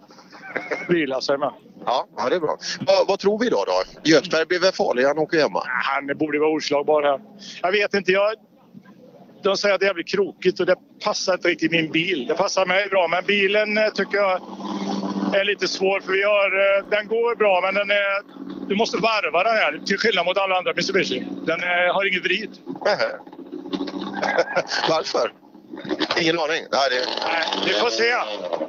vila 0.88 1.20
sig 1.20 1.38
med. 1.38 1.52
Ja, 1.84 2.06
ja, 2.16 2.28
det 2.28 2.36
är 2.36 2.40
bra. 2.40 2.56
Vad, 2.86 3.08
vad 3.08 3.18
tror 3.18 3.38
vi 3.38 3.48
då? 3.48 3.56
då? 3.66 4.08
Göthberg 4.10 4.46
blir 4.46 4.60
väl 4.60 4.72
farlig? 4.72 5.04
Han 5.04 5.18
åker 5.18 5.38
hemma. 5.38 5.62
Han 5.66 6.18
borde 6.18 6.38
vara 6.38 6.50
oslagbar 6.50 7.02
här. 7.02 7.20
Jag 7.62 7.72
vet 7.72 7.94
inte. 7.94 8.12
Jag, 8.12 8.34
de 9.46 9.56
säger 9.56 9.74
att 9.74 9.80
det 9.80 9.86
är 9.86 9.88
jävligt 9.88 10.08
krokigt 10.08 10.60
och 10.60 10.66
det 10.66 10.76
passar 11.04 11.32
inte 11.34 11.48
riktigt 11.48 11.70
min 11.70 11.92
bil. 11.92 12.26
Det 12.28 12.34
passar 12.34 12.66
mig 12.66 12.88
bra, 12.88 13.08
men 13.08 13.24
bilen 13.24 13.78
eh, 13.78 13.88
tycker 13.88 14.16
jag 14.16 14.40
är 15.34 15.44
lite 15.44 15.68
svår. 15.68 16.00
För 16.00 16.12
vi 16.12 16.22
har, 16.22 16.78
eh, 16.78 16.88
den 16.90 17.06
går 17.06 17.36
bra, 17.36 17.60
men 17.60 17.74
den 17.74 17.90
är, 17.90 18.22
du 18.68 18.76
måste 18.76 18.96
varva 18.96 19.44
den 19.44 19.56
här. 19.56 19.80
Till 19.86 19.98
skillnad 19.98 20.26
mot 20.26 20.38
alla 20.38 20.56
andra 20.56 20.72
Mitsubishi. 20.76 21.26
Den 21.46 21.60
eh, 21.62 21.94
har 21.94 22.08
ingen 22.08 22.22
vrid. 22.22 22.50
Varför? 24.88 25.32
Ingen 26.20 26.38
aning. 26.38 26.62
Nej, 26.72 26.88
det... 26.90 27.00
Vi 27.66 27.72
får 27.72 27.90
se. 27.90 28.14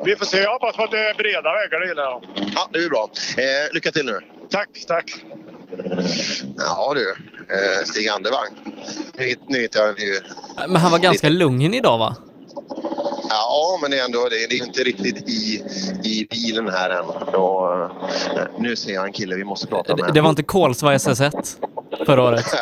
Vi 0.05 0.15
får 0.15 0.25
se. 0.25 0.37
Jag 0.37 0.51
hoppas 0.51 0.75
på 0.75 0.83
att 0.83 0.91
det 0.91 1.09
är 1.09 1.13
breda 1.13 1.53
vägar. 1.53 1.79
Det 1.79 1.87
gillar 1.87 2.03
jag. 2.03 2.23
Ja, 2.55 2.69
det 2.73 2.79
är 2.79 2.89
bra. 2.89 3.09
Eh, 3.37 3.73
lycka 3.73 3.91
till 3.91 4.05
nu. 4.05 4.19
Tack, 4.49 4.69
tack. 4.87 5.05
Ja 6.57 6.93
du, 6.93 7.09
eh, 7.09 7.85
Stig 7.85 8.07
Andervang. 8.07 8.47
Hittar 9.49 9.79
jag 9.79 9.99
ju... 9.99 10.19
Men 10.67 10.75
han 10.75 10.91
var 10.91 10.99
ganska 10.99 11.29
lugn 11.29 11.73
idag 11.73 11.97
va? 11.97 12.15
Ja, 13.29 13.79
men 13.81 13.91
det 13.91 13.99
är 13.99 14.05
ändå 14.05 14.27
det 14.29 14.43
är, 14.43 14.49
det 14.49 14.55
är 14.55 14.65
inte 14.65 14.83
riktigt 14.83 15.29
i, 15.29 15.63
i 16.03 16.27
bilen 16.29 16.69
här 16.69 16.89
än. 16.89 17.05
Och, 17.35 17.73
eh, 17.73 18.47
nu 18.59 18.75
ser 18.75 18.93
jag 18.93 19.05
en 19.05 19.13
kille 19.13 19.35
vi 19.35 19.43
måste 19.43 19.67
prata 19.67 19.95
med. 19.95 20.05
Det, 20.05 20.11
det 20.11 20.21
var 20.21 20.29
inte 20.29 20.43
Kolsva 20.43 20.93
SS1 20.95 21.55
förra 22.05 22.23
året? 22.23 22.45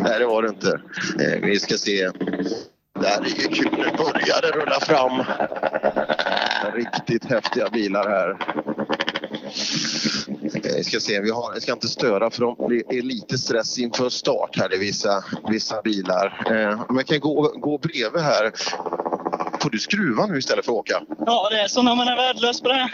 Nej, 0.00 0.18
det 0.18 0.26
var 0.26 0.42
det 0.42 0.48
inte. 0.48 0.80
Eh, 1.20 1.40
vi 1.42 1.60
ska 1.60 1.74
se. 1.78 2.10
Där 3.00 3.20
är 3.20 3.24
ju 3.24 3.48
kul. 3.48 3.72
Nu 3.72 3.96
börjar 3.96 4.42
det 4.42 4.50
rulla 4.50 4.80
fram. 4.80 5.24
Riktigt 6.74 7.24
häftiga 7.24 7.68
bilar 7.68 8.08
här. 8.08 8.36
Vi 10.64 10.84
ska 10.84 11.00
se, 11.00 11.20
vi 11.20 11.30
har, 11.30 11.52
jag 11.52 11.62
ska 11.62 11.72
inte 11.72 11.88
störa 11.88 12.30
för 12.30 12.40
de, 12.42 12.56
det 12.88 12.98
är 12.98 13.02
lite 13.02 13.38
stress 13.38 13.78
inför 13.78 14.08
start 14.08 14.58
här 14.58 14.74
i 14.74 14.78
vissa, 14.78 15.24
vissa 15.48 15.82
bilar. 15.82 16.42
Eh, 16.46 16.82
men 16.88 16.96
jag 16.96 17.06
kan 17.06 17.20
gå, 17.20 17.52
gå 17.56 17.78
bredvid 17.78 18.22
här. 18.22 18.52
Får 19.60 19.70
du 19.70 19.78
skruva 19.78 20.26
nu 20.26 20.38
istället 20.38 20.64
för 20.64 20.72
att 20.72 20.78
åka? 20.78 21.02
Ja, 21.26 21.48
det 21.50 21.60
är 21.60 21.68
så 21.68 21.82
när 21.82 21.94
man 21.94 22.08
är 22.08 22.16
värdelös 22.16 22.60
på 22.60 22.68
det 22.68 22.74
här. 22.74 22.90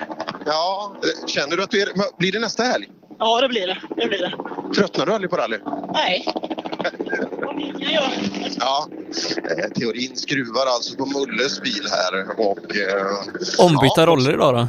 Ja, 0.47 0.97
eh, 1.03 1.27
känner 1.27 1.57
du 1.57 1.63
att 1.63 1.71
du 1.71 1.83
är... 1.83 2.19
Blir 2.19 2.33
det 2.33 2.41
nästa 2.41 2.63
helg? 2.63 2.89
Ja, 3.19 3.41
det 3.41 3.49
blir 3.49 3.67
det. 3.67 3.79
Det 3.97 4.07
blir 4.07 4.19
det. 4.19 4.35
Tröttnar 4.75 5.07
du 5.07 5.13
aldrig 5.13 5.31
på 5.31 5.37
rally? 5.37 5.59
Nej, 5.93 6.27
Ja, 8.61 8.89
eh, 9.37 9.71
teorin 9.75 10.17
skruvar 10.17 10.67
alltså 10.67 10.97
på 10.97 11.07
Mulles 11.07 11.61
bil 11.63 11.87
här 11.91 12.41
och... 12.41 12.77
Eh, 12.77 13.67
Ombytta 13.67 14.01
ja, 14.01 14.07
roller 14.07 14.35
idag 14.35 14.55
då? 14.55 14.67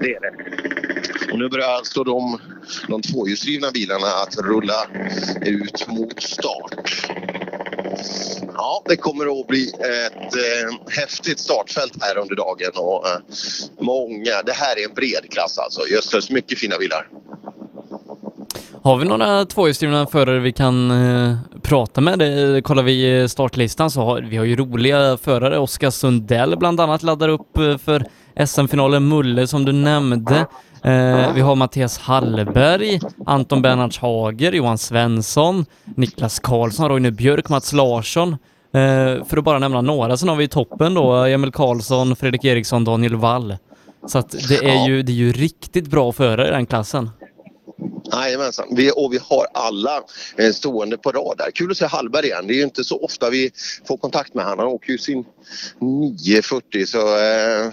Det 0.00 0.14
är 0.14 0.20
det. 0.20 0.91
Och 1.32 1.38
nu 1.38 1.48
börjar 1.48 1.68
alltså 1.68 2.04
de, 2.04 2.38
de 2.88 3.02
tvåhjulsdrivna 3.02 3.70
bilarna 3.70 4.06
att 4.06 4.36
rulla 4.36 4.86
ut 5.46 5.88
mot 5.88 6.22
start. 6.22 7.06
Ja, 8.54 8.82
det 8.86 8.96
kommer 8.96 9.40
att 9.40 9.46
bli 9.46 9.68
ett 9.68 10.34
eh, 10.36 10.92
häftigt 11.00 11.38
startfält 11.38 11.92
här 12.00 12.18
under 12.18 12.36
dagen 12.36 12.70
och 12.74 13.08
eh, 13.08 13.18
många, 13.80 14.42
det 14.46 14.52
här 14.52 14.78
är 14.78 14.88
en 14.88 14.94
bred 14.94 15.30
klass 15.30 15.58
alltså. 15.58 15.88
Jösses, 15.88 16.30
mycket 16.30 16.58
fina 16.58 16.78
bilar. 16.78 17.08
Har 18.84 18.96
vi 18.96 19.04
några 19.04 19.44
tvåhjulsdrivna 19.44 20.06
förare 20.06 20.38
vi 20.38 20.52
kan 20.52 20.90
eh, 20.90 21.36
prata 21.62 22.00
med? 22.00 22.18
Det, 22.18 22.56
eh, 22.56 22.62
kollar 22.62 22.82
vi 22.82 23.20
eh, 23.20 23.26
startlistan 23.26 23.90
så 23.90 24.00
har 24.00 24.20
vi 24.20 24.36
har 24.36 24.44
ju 24.44 24.56
roliga 24.56 25.16
förare. 25.16 25.58
Oskar 25.58 25.90
Sundell 25.90 26.58
bland 26.58 26.80
annat 26.80 27.02
laddar 27.02 27.28
upp 27.28 27.56
eh, 27.56 27.78
för 27.78 28.04
SM-finalen. 28.46 29.08
Mulle 29.08 29.46
som 29.46 29.64
du 29.64 29.72
nämnde. 29.72 30.46
Eh, 30.84 31.34
vi 31.34 31.40
har 31.40 31.54
Mattias 31.54 31.98
Hallberg, 31.98 33.00
Anton 33.26 33.62
Bernhards 33.62 33.98
Hager, 33.98 34.52
Johan 34.52 34.78
Svensson, 34.78 35.66
Niklas 35.84 36.38
Karlsson, 36.38 36.88
Roine 36.88 37.10
Björk, 37.12 37.48
Mats 37.48 37.72
Larsson. 37.72 38.32
Eh, 38.74 39.24
för 39.24 39.36
att 39.36 39.44
bara 39.44 39.58
nämna 39.58 39.80
några. 39.80 40.16
Sen 40.16 40.28
har 40.28 40.36
vi 40.36 40.44
i 40.44 40.48
toppen 40.48 40.94
då 40.94 41.12
Emil 41.12 41.52
Karlsson, 41.52 42.16
Fredrik 42.16 42.44
Eriksson, 42.44 42.84
Daniel 42.84 43.16
Wall. 43.16 43.56
Så 44.06 44.18
att 44.18 44.30
det 44.48 44.70
är, 44.70 44.88
ju, 44.88 45.02
det 45.02 45.12
är 45.12 45.16
ju 45.16 45.32
riktigt 45.32 45.90
bra 45.90 46.12
förare 46.12 46.48
i 46.48 46.50
den 46.50 46.66
klassen. 46.66 47.10
Jajamensan, 48.12 48.66
vi, 48.70 48.92
och 48.96 49.12
vi 49.12 49.18
har 49.22 49.46
alla 49.54 50.02
eh, 50.36 50.52
stående 50.52 50.96
på 50.96 51.10
rad 51.12 51.38
där. 51.38 51.50
Kul 51.50 51.70
att 51.70 51.76
se 51.76 51.86
Hallberg 51.86 52.26
igen. 52.26 52.46
Det 52.46 52.54
är 52.54 52.56
ju 52.56 52.62
inte 52.62 52.84
så 52.84 52.98
ofta 53.04 53.30
vi 53.30 53.50
får 53.88 53.96
kontakt 53.96 54.34
med 54.34 54.44
honom. 54.44 54.58
Han 54.58 54.68
åker 54.68 54.92
ju 54.92 54.98
sin 54.98 55.24
940 55.80 56.86
så 56.86 56.98
eh, 56.98 57.70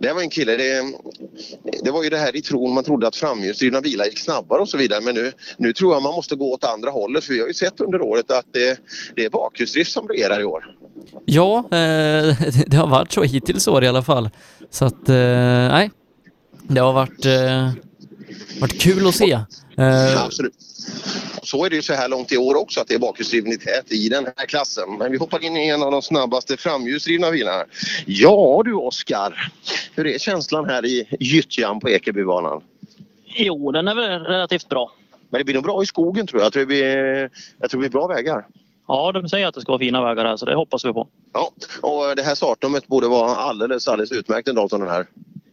det 0.00 0.12
var 0.12 0.20
en 0.20 0.30
kille. 0.30 0.56
Det, 0.56 0.82
det 1.82 1.90
var 1.90 2.02
ju 2.02 2.10
det 2.10 2.16
här 2.16 2.36
i 2.36 2.42
tron 2.42 2.74
man 2.74 2.84
trodde 2.84 3.06
att 3.08 3.16
framhjulsdrivna 3.16 3.80
bilar 3.80 4.04
gick 4.04 4.18
snabbare 4.18 4.60
och 4.60 4.68
så 4.68 4.76
vidare 4.76 5.00
men 5.00 5.14
nu, 5.14 5.32
nu 5.56 5.72
tror 5.72 5.94
jag 5.94 6.02
man 6.02 6.14
måste 6.14 6.36
gå 6.36 6.52
åt 6.52 6.64
andra 6.64 6.90
hållet 6.90 7.24
för 7.24 7.32
vi 7.32 7.40
har 7.40 7.46
ju 7.46 7.54
sett 7.54 7.80
under 7.80 8.02
året 8.02 8.30
att 8.30 8.46
det, 8.52 8.78
det 9.16 9.24
är 9.24 9.30
bakhjulsdrift 9.30 9.92
som 9.92 10.08
regerar 10.08 10.40
i 10.40 10.44
år. 10.44 10.64
Ja, 11.24 11.58
eh, 11.58 12.36
det 12.66 12.76
har 12.76 12.86
varit 12.86 13.12
så 13.12 13.22
hittills 13.22 13.66
i 13.66 13.70
år 13.70 13.84
i 13.84 13.88
alla 13.88 14.02
fall. 14.02 14.30
Så 14.70 14.84
att, 14.84 15.08
eh, 15.08 15.14
nej. 15.68 15.90
Det 16.62 16.80
har 16.80 16.92
varit, 16.92 17.26
eh, 17.26 17.72
varit 18.60 18.80
kul 18.80 19.06
att 19.08 19.14
se. 19.14 19.32
Eh, 19.78 20.24
Absolut. 20.24 20.54
Så 21.42 21.64
är 21.64 21.70
det 21.70 21.76
ju 21.76 21.82
så 21.82 21.92
här 21.92 22.08
långt 22.08 22.32
i 22.32 22.36
år 22.36 22.54
också 22.54 22.80
att 22.80 22.88
det 22.88 22.94
är 22.94 22.98
bakhjulsdrivenhet 22.98 23.92
i 23.92 24.08
den 24.08 24.26
här 24.36 24.46
klassen. 24.46 24.98
Men 24.98 25.12
vi 25.12 25.18
hoppar 25.18 25.44
in 25.44 25.56
i 25.56 25.68
en 25.68 25.82
av 25.82 25.90
de 25.92 26.02
snabbaste 26.02 26.56
framhjulsdrivna 26.56 27.30
bilarna. 27.30 27.64
Ja 28.06 28.62
du 28.64 28.74
Oskar, 28.74 29.52
hur 29.94 30.06
är 30.06 30.18
känslan 30.18 30.64
här 30.64 30.86
i 30.86 31.08
gyttjan 31.20 31.80
på 31.80 31.88
Ekebybanan? 31.88 32.62
Jo, 33.24 33.72
den 33.72 33.88
är 33.88 33.94
väl 33.94 34.20
relativt 34.20 34.68
bra. 34.68 34.92
Men 35.30 35.38
det 35.38 35.44
blir 35.44 35.54
nog 35.54 35.64
bra 35.64 35.82
i 35.82 35.86
skogen 35.86 36.26
tror 36.26 36.40
jag. 36.40 36.46
Jag 36.46 36.52
tror 36.52 36.60
det 36.60 36.66
blir, 36.66 37.30
jag 37.58 37.70
tror 37.70 37.82
det 37.82 37.88
blir 37.88 38.00
bra 38.00 38.06
vägar. 38.06 38.46
Ja, 38.88 39.12
de 39.12 39.28
säger 39.28 39.46
att 39.46 39.54
det 39.54 39.60
ska 39.60 39.72
vara 39.72 39.78
fina 39.78 40.04
vägar 40.04 40.24
här 40.24 40.36
så 40.36 40.46
det 40.46 40.54
hoppas 40.54 40.84
vi 40.84 40.92
på. 40.92 41.08
Ja, 41.32 41.52
och 41.80 42.16
det 42.16 42.22
här 42.22 42.34
startnumret 42.34 42.86
borde 42.86 43.08
vara 43.08 43.36
alldeles, 43.36 43.88
alldeles 43.88 44.12
utmärkt 44.12 44.48
en 44.48 44.54
dag 44.54 44.70
som 44.70 44.80
den 44.80 44.90
här. 44.90 45.06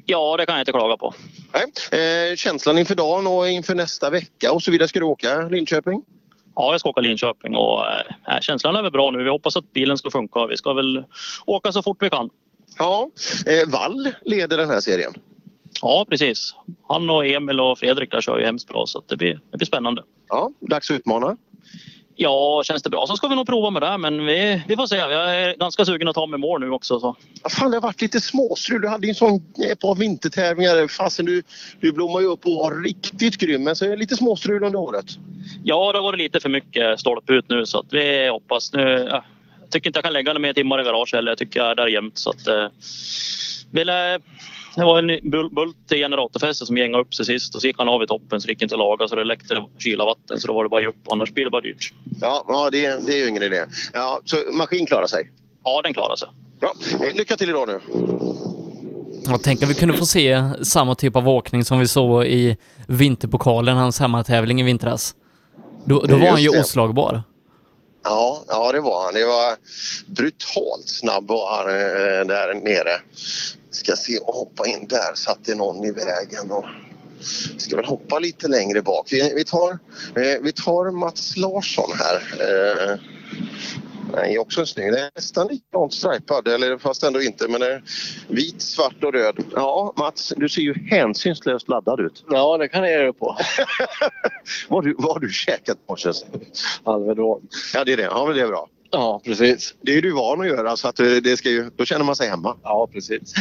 Ja, 0.06 0.38
det 0.38 0.46
kan 0.46 0.56
jag 0.56 0.62
inte 0.62 0.72
klaga 0.72 0.98
på. 0.98 1.14
Nej. 1.54 2.32
Eh, 2.32 2.36
känslan 2.36 2.78
inför 2.78 2.96
dagen 2.96 3.28
och 3.28 3.50
inför 3.50 3.76
nästa 3.76 4.10
vecka 4.10 4.52
och 4.52 4.64
så 4.64 4.72
vidare. 4.72 4.88
Ska 4.88 5.00
du 5.00 5.06
åka 5.06 5.48
Linköping? 5.48 6.04
Ja, 6.56 6.72
jag 6.72 6.80
ska 6.80 6.90
åka 6.90 7.02
Linköping 7.02 7.56
och 7.56 7.86
äh, 8.28 8.40
känslan 8.42 8.76
är 8.76 8.82
väl 8.82 8.92
bra 8.92 9.12
nu. 9.12 9.24
Vi 9.24 9.30
hoppas 9.30 9.56
att 9.56 9.74
bilen 9.74 9.98
ska 9.98 10.12
funka. 10.12 10.46
Vi 10.46 10.58
ska 10.58 10.74
väl 10.74 11.04
åka 11.46 11.72
så 11.72 11.84
fort 11.84 11.98
vi 12.04 12.10
kan. 12.10 12.30
Ja, 12.78 13.10
eh, 13.46 13.70
Wall 13.70 14.10
leder 14.22 14.58
den 14.58 14.70
här 14.70 14.80
serien. 14.80 15.14
Ja, 15.82 16.06
precis. 16.10 16.56
Han 16.88 17.10
och 17.10 17.26
Emil 17.26 17.60
och 17.60 17.80
Fredrik 17.80 18.12
där 18.12 18.22
kör 18.22 18.40
ju 18.40 18.46
hemskt 18.46 18.68
bra 18.68 18.86
så 18.86 19.00
att 19.00 19.08
det, 19.08 19.18
blir, 19.18 19.40
det 19.52 19.58
blir 19.58 19.68
spännande. 19.68 20.04
Ja, 20.28 20.52
dags 20.60 20.92
att 20.92 20.96
utmana. 20.96 21.38
Ja, 22.18 22.64
känns 22.66 22.84
det 22.84 22.90
bra 22.90 23.08
så 23.08 23.16
ska 23.16 23.28
vi 23.28 23.36
nog 23.36 23.48
prova 23.48 23.70
med 23.70 23.82
det 23.82 23.98
men 23.98 24.26
vi, 24.26 24.62
vi 24.68 24.76
får 24.76 24.88
se. 24.88 24.96
Jag 24.96 25.36
är 25.36 25.56
ganska 25.56 25.86
sugen 25.86 26.08
att 26.08 26.16
ta 26.16 26.26
mig 26.26 26.40
mål 26.40 26.62
nu 26.62 26.70
också. 26.70 27.00
Så. 27.00 27.16
Ja, 27.44 27.50
fan, 27.50 27.72
det 27.72 27.78
har 27.78 27.82
varit 27.82 28.02
lite 28.02 28.22
småstrul. 28.22 28.82
Du 28.82 28.88
hade 28.88 29.08
ju 29.08 29.10
en 29.10 29.16
sån 29.16 29.54
ett 29.72 29.80
par 29.80 29.96
vintertävlingar. 29.96 30.88
Fasen, 30.88 31.26
du, 31.26 31.44
du 31.80 31.92
blommar 31.92 32.20
ju 32.20 32.28
upp 32.28 32.46
och 32.46 32.56
var 32.56 32.84
riktigt 32.84 33.38
grym. 33.38 33.64
Men 33.64 33.76
så 33.76 33.86
är 33.86 33.90
det 33.90 33.96
lite 33.96 34.16
småstrul 34.16 34.64
under 34.64 34.80
året. 34.80 35.06
Ja, 35.64 35.92
det 35.92 35.98
har 35.98 36.04
varit 36.04 36.20
lite 36.20 36.40
för 36.40 36.50
mycket 36.50 37.00
stolpe 37.00 37.34
ut 37.34 37.50
nu 37.50 37.66
så 37.66 37.80
att 37.80 37.94
vi 37.94 38.28
hoppas. 38.28 38.74
Nu, 38.74 39.08
ja, 39.10 39.24
jag 39.62 39.70
tycker 39.72 39.90
inte 39.90 39.98
jag 39.98 40.04
kan 40.04 40.14
lägga 40.14 40.34
några 40.34 40.40
mer 40.40 40.54
timmar 40.54 40.82
i 40.82 40.84
garage 40.84 41.14
heller. 41.14 41.32
Jag 41.32 41.38
tycker 41.38 41.60
jag 41.60 41.72
är 41.72 41.76
där 41.76 41.88
jämt. 41.88 42.18
Så 42.18 42.30
att, 42.30 42.48
eh, 42.48 42.68
vill, 43.72 43.90
det 44.76 44.84
var 44.86 45.00
en 45.00 45.10
bul- 45.10 45.54
bult 45.56 45.92
i 45.92 45.96
generatorfästet 45.98 46.68
som 46.68 46.78
gängade 46.78 47.04
upp 47.04 47.14
sig 47.16 47.26
sist 47.26 47.56
och 47.56 47.62
så 47.62 47.68
gick 47.68 47.78
han 47.78 47.90
av 47.90 48.04
i 48.04 48.08
toppen 48.08 48.42
så 48.42 48.48
det 48.48 48.52
gick 48.52 48.62
inte 48.62 48.76
att 48.76 48.80
laga 48.80 49.08
så 49.08 49.16
det 49.16 49.24
läckte 49.24 49.64
kyla 49.78 50.06
vatten 50.06 50.40
så 50.40 50.48
då 50.48 50.54
var 50.54 50.64
det 50.64 50.70
bara 50.70 50.82
ge 50.82 50.88
upp. 50.88 51.12
Annars 51.12 51.32
blir 51.34 51.44
det 51.46 51.52
bara 51.52 51.62
dyrt. 51.62 51.94
Ja, 52.22 52.46
ja 52.48 52.70
det, 52.72 53.06
det 53.08 53.14
är 53.14 53.18
ju 53.18 53.30
ingen 53.30 53.44
idé. 53.44 53.66
Ja, 53.94 54.22
så 54.26 54.38
maskin 54.54 54.86
klarar 54.86 55.08
sig? 55.08 55.32
Ja, 55.64 55.82
den 55.84 55.94
klarar 55.94 56.16
sig. 56.16 56.28
Bra. 56.60 56.74
Eh, 57.08 57.16
Lycka 57.16 57.36
till 57.38 57.50
idag 57.50 57.68
nu. 57.68 57.80
Jag 59.28 59.44
tänker 59.44 59.66
att 59.66 59.70
vi 59.72 59.76
kunde 59.76 59.98
få 59.98 60.06
se 60.06 60.42
samma 60.64 60.96
typ 60.96 61.16
av 61.16 61.30
åkning 61.30 61.66
som 61.66 61.80
vi 61.80 61.88
såg 61.88 62.26
i 62.26 62.58
Vinterpokalen, 62.88 63.78
hans 63.78 64.00
hemmatävling 64.00 64.62
i 64.62 64.64
vintras. 64.64 65.16
Då, 65.86 66.02
då 66.02 66.18
var 66.18 66.28
han 66.28 66.42
ju 66.42 66.60
oslagbar. 66.60 67.24
Ja, 68.04 68.44
ja, 68.48 68.72
det 68.72 68.80
var 68.82 69.04
han. 69.06 69.14
Det 69.14 69.26
var 69.26 69.56
brutalt 70.16 70.88
snabb 70.88 71.28
var 71.28 71.58
han 71.58 71.70
eh, 71.70 72.28
där 72.28 72.54
nere. 72.54 73.02
Ska 73.76 73.96
se 73.96 74.18
och 74.18 74.34
hoppa 74.34 74.68
in 74.68 74.88
där. 74.88 75.16
Satt 75.16 75.40
det 75.46 75.56
någon 75.56 75.86
i 75.86 75.92
vägen. 75.92 76.52
Och 76.52 76.66
ska 77.58 77.76
väl 77.76 77.86
hoppa 77.86 78.20
lite 78.20 78.48
längre 78.48 78.82
bak. 78.82 79.08
Vi, 79.12 79.34
vi, 79.36 79.44
tar, 79.44 79.72
eh, 80.16 80.42
vi 80.42 80.52
tar 80.52 80.92
Mats 80.92 81.38
Larsson 81.38 81.90
här. 81.98 82.22
Eh, 82.40 83.00
Nej, 84.14 84.40
också 84.40 84.60
en 84.60 84.68
snygg. 84.68 84.92
Det 84.92 85.00
är 85.00 85.12
nästan 85.16 85.48
likadant 85.48 85.94
stripad, 85.94 86.48
eller 86.48 86.78
fast 86.78 87.04
ändå 87.04 87.22
inte. 87.22 87.48
Men 87.48 87.62
det 87.62 87.74
är 87.74 87.84
vit, 88.28 88.62
svart 88.62 89.04
och 89.04 89.14
röd. 89.14 89.44
Ja, 89.54 89.94
Mats, 89.98 90.34
du 90.38 90.50
ser 90.50 90.62
ju 90.62 90.74
hänsynslöst 90.90 91.70
laddad 91.70 92.00
ut. 92.00 92.24
Ja, 92.30 92.58
det 92.58 92.68
kan 92.68 92.84
jag 92.84 92.92
göra 92.92 93.14
på. 93.14 93.26
vad, 94.70 94.84
har 94.84 94.90
du, 94.90 94.96
vad 94.98 95.14
har 95.14 95.20
du 95.20 95.30
käkat 95.30 95.78
morse? 95.90 96.12
Alvedon. 96.84 97.48
Ja, 97.74 97.84
det 97.84 97.94
är 97.94 97.98
det. 97.98 98.04
Ja, 98.04 98.26
men 98.26 98.36
det 98.36 98.42
är 98.42 98.48
bra. 98.48 98.68
Ja, 98.96 99.22
precis. 99.26 99.76
Det 99.82 99.98
är 99.98 100.02
du 100.02 100.12
van 100.12 100.42
att 100.42 100.48
göra, 100.48 100.78
så 100.78 100.88
att 100.88 101.00
eh, 101.00 101.06
det 101.06 101.38
ska 101.38 101.50
ju, 101.50 101.70
då 101.76 101.86
känner 101.86 102.06
man 102.06 102.16
sig 102.16 102.30
hemma. 102.30 102.58
Ja, 102.64 102.88
precis. 102.94 103.34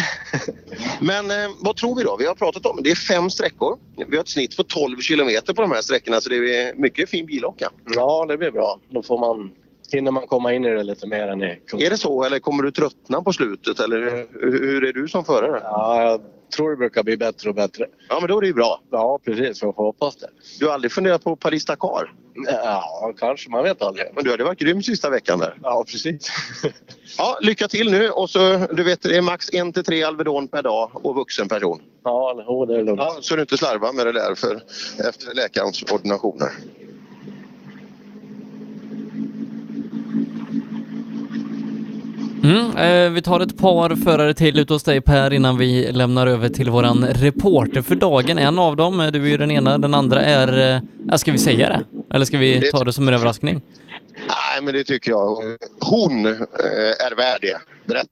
Men 1.00 1.30
eh, 1.30 1.50
vad 1.60 1.76
tror 1.76 1.96
vi 1.96 2.02
då? 2.02 2.16
Vi 2.16 2.26
har 2.26 2.34
pratat 2.34 2.66
om 2.66 2.80
det 2.82 2.90
är 2.90 2.94
fem 2.94 3.30
sträckor. 3.30 3.78
Vi 4.08 4.16
har 4.16 4.22
ett 4.22 4.28
snitt 4.28 4.56
på 4.56 4.62
12 4.62 5.00
kilometer 5.00 5.54
på 5.54 5.62
de 5.62 5.70
här 5.70 5.82
sträckorna 5.82 6.20
så 6.20 6.28
det 6.28 6.36
är 6.36 6.74
mycket 6.74 7.10
fin 7.10 7.26
bilåka. 7.26 7.70
Ja, 7.94 8.26
det 8.28 8.38
blir 8.38 8.50
bra. 8.50 8.80
Då 8.88 9.02
får 9.02 9.18
man, 9.18 9.50
hinner 9.92 10.10
man 10.10 10.26
komma 10.26 10.52
in 10.52 10.64
i 10.64 10.70
det 10.70 10.82
lite 10.82 11.06
mer 11.06 11.28
än 11.28 11.42
i 11.42 11.60
Är 11.78 11.90
det 11.90 11.98
så 11.98 12.24
eller 12.24 12.38
kommer 12.38 12.62
du 12.62 12.70
tröttna 12.70 13.22
på 13.22 13.32
slutet 13.32 13.80
eller 13.80 14.26
hur, 14.32 14.60
hur 14.60 14.84
är 14.84 14.92
du 14.92 15.08
som 15.08 15.24
förare? 15.24 15.60
Ja, 15.62 16.20
tror 16.54 16.70
det 16.70 16.76
brukar 16.76 17.02
bli 17.02 17.16
bättre 17.16 17.48
och 17.48 17.54
bättre. 17.54 17.86
Ja, 18.08 18.18
men 18.20 18.28
då 18.28 18.36
är 18.36 18.40
det 18.40 18.46
ju 18.46 18.54
bra. 18.54 18.80
Ja, 18.90 19.18
precis. 19.24 19.62
Jag 19.62 19.74
får 19.74 19.84
hoppas 19.84 20.16
det. 20.16 20.28
Du 20.58 20.66
har 20.66 20.74
aldrig 20.74 20.92
funderat 20.92 21.24
på 21.24 21.36
Paris-Dakar? 21.36 22.12
Ja, 22.46 23.12
kanske. 23.18 23.50
Man 23.50 23.64
vet 23.64 23.82
aldrig. 23.82 24.06
Men 24.14 24.24
du 24.24 24.30
hade 24.30 24.44
varit 24.44 24.58
grym 24.58 24.82
sista 24.82 25.10
veckan 25.10 25.38
där. 25.38 25.58
Ja, 25.62 25.84
precis. 25.88 26.28
Ja, 27.18 27.38
lycka 27.40 27.68
till 27.68 27.90
nu 27.90 28.10
och 28.10 28.30
så 28.30 28.66
du 28.72 28.82
vet 28.82 29.02
det 29.02 29.16
är 29.16 29.22
max 29.22 29.50
en 29.52 29.72
till 29.72 29.84
tre 29.84 30.02
Alvedon 30.02 30.48
per 30.48 30.62
dag 30.62 30.90
och 31.06 31.14
vuxen 31.14 31.48
person. 31.48 31.82
Ja, 32.04 32.34
det 32.68 32.74
är 32.74 32.84
lugnt. 32.84 33.00
Ja, 33.00 33.16
så 33.20 33.36
du 33.36 33.40
inte 33.40 33.56
slarvar 33.56 33.92
med 33.92 34.06
det 34.06 34.12
där 34.12 34.34
för, 34.34 34.62
efter 35.08 35.34
läkarens 35.34 35.82
ordinationer. 35.92 36.50
Mm, 42.44 42.76
eh, 42.76 43.10
vi 43.10 43.22
tar 43.22 43.40
ett 43.40 43.58
par 43.58 43.96
förare 43.96 44.34
till 44.34 44.58
ut 44.58 44.68
hos 44.68 44.82
dig 44.82 45.00
Per 45.00 45.32
innan 45.32 45.58
vi 45.58 45.92
lämnar 45.92 46.26
över 46.26 46.48
till 46.48 46.70
våran 46.70 47.06
reporter 47.06 47.82
för 47.82 47.94
dagen. 47.94 48.38
En 48.38 48.58
av 48.58 48.76
dem, 48.76 49.00
eh, 49.00 49.06
du 49.06 49.22
är 49.22 49.28
ju 49.28 49.36
den 49.36 49.50
ena, 49.50 49.78
den 49.78 49.94
andra 49.94 50.20
är... 50.20 50.82
Eh, 51.10 51.16
ska 51.16 51.32
vi 51.32 51.38
säga 51.38 51.68
det? 51.68 51.80
Eller 52.14 52.24
ska 52.24 52.38
vi 52.38 52.70
ta 52.70 52.84
det 52.84 52.92
som 52.92 53.08
en 53.08 53.14
överraskning? 53.14 53.62
Nej, 54.12 54.62
men 54.62 54.74
det 54.74 54.84
tycker 54.84 55.10
jag. 55.10 55.36
Hon 55.80 56.26
eh, 56.26 56.32
är 57.06 57.16
värd 57.16 57.38
det. 57.40 57.58
Berätta. 57.84 58.08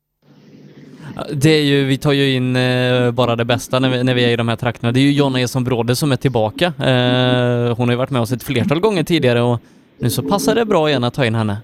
Det 1.33 1.51
är 1.51 1.63
ju, 1.63 1.85
vi 1.85 1.99
tar 1.99 2.13
ju 2.13 2.35
in 2.35 2.57
eh, 2.57 3.11
bara 3.11 3.37
det 3.37 3.45
bästa 3.45 3.79
när 3.79 3.89
vi, 3.89 4.05
när 4.05 4.15
vi 4.15 4.25
är 4.25 4.29
i 4.29 4.37
de 4.37 4.49
här 4.49 4.57
trakterna. 4.57 4.93
Det 4.93 5.01
är 5.01 5.03
ju 5.03 5.13
Jonna 5.13 5.41
Eson 5.41 5.65
Bråde 5.65 5.97
som 5.97 6.13
är 6.13 6.17
tillbaka. 6.17 6.67
Eh, 6.67 7.77
hon 7.77 7.89
har 7.89 7.91
ju 7.91 7.97
varit 7.97 8.11
med 8.11 8.23
oss 8.23 8.33
ett 8.33 8.43
flertal 8.43 8.81
gånger 8.81 9.03
tidigare 9.03 9.41
och 9.41 9.61
nu 9.99 10.11
så 10.11 10.23
passar 10.23 10.55
det 10.55 10.65
bra 10.65 10.89
igen 10.89 11.05
att 11.05 11.15
ta 11.15 11.27
in 11.27 11.35
henne. 11.35 11.57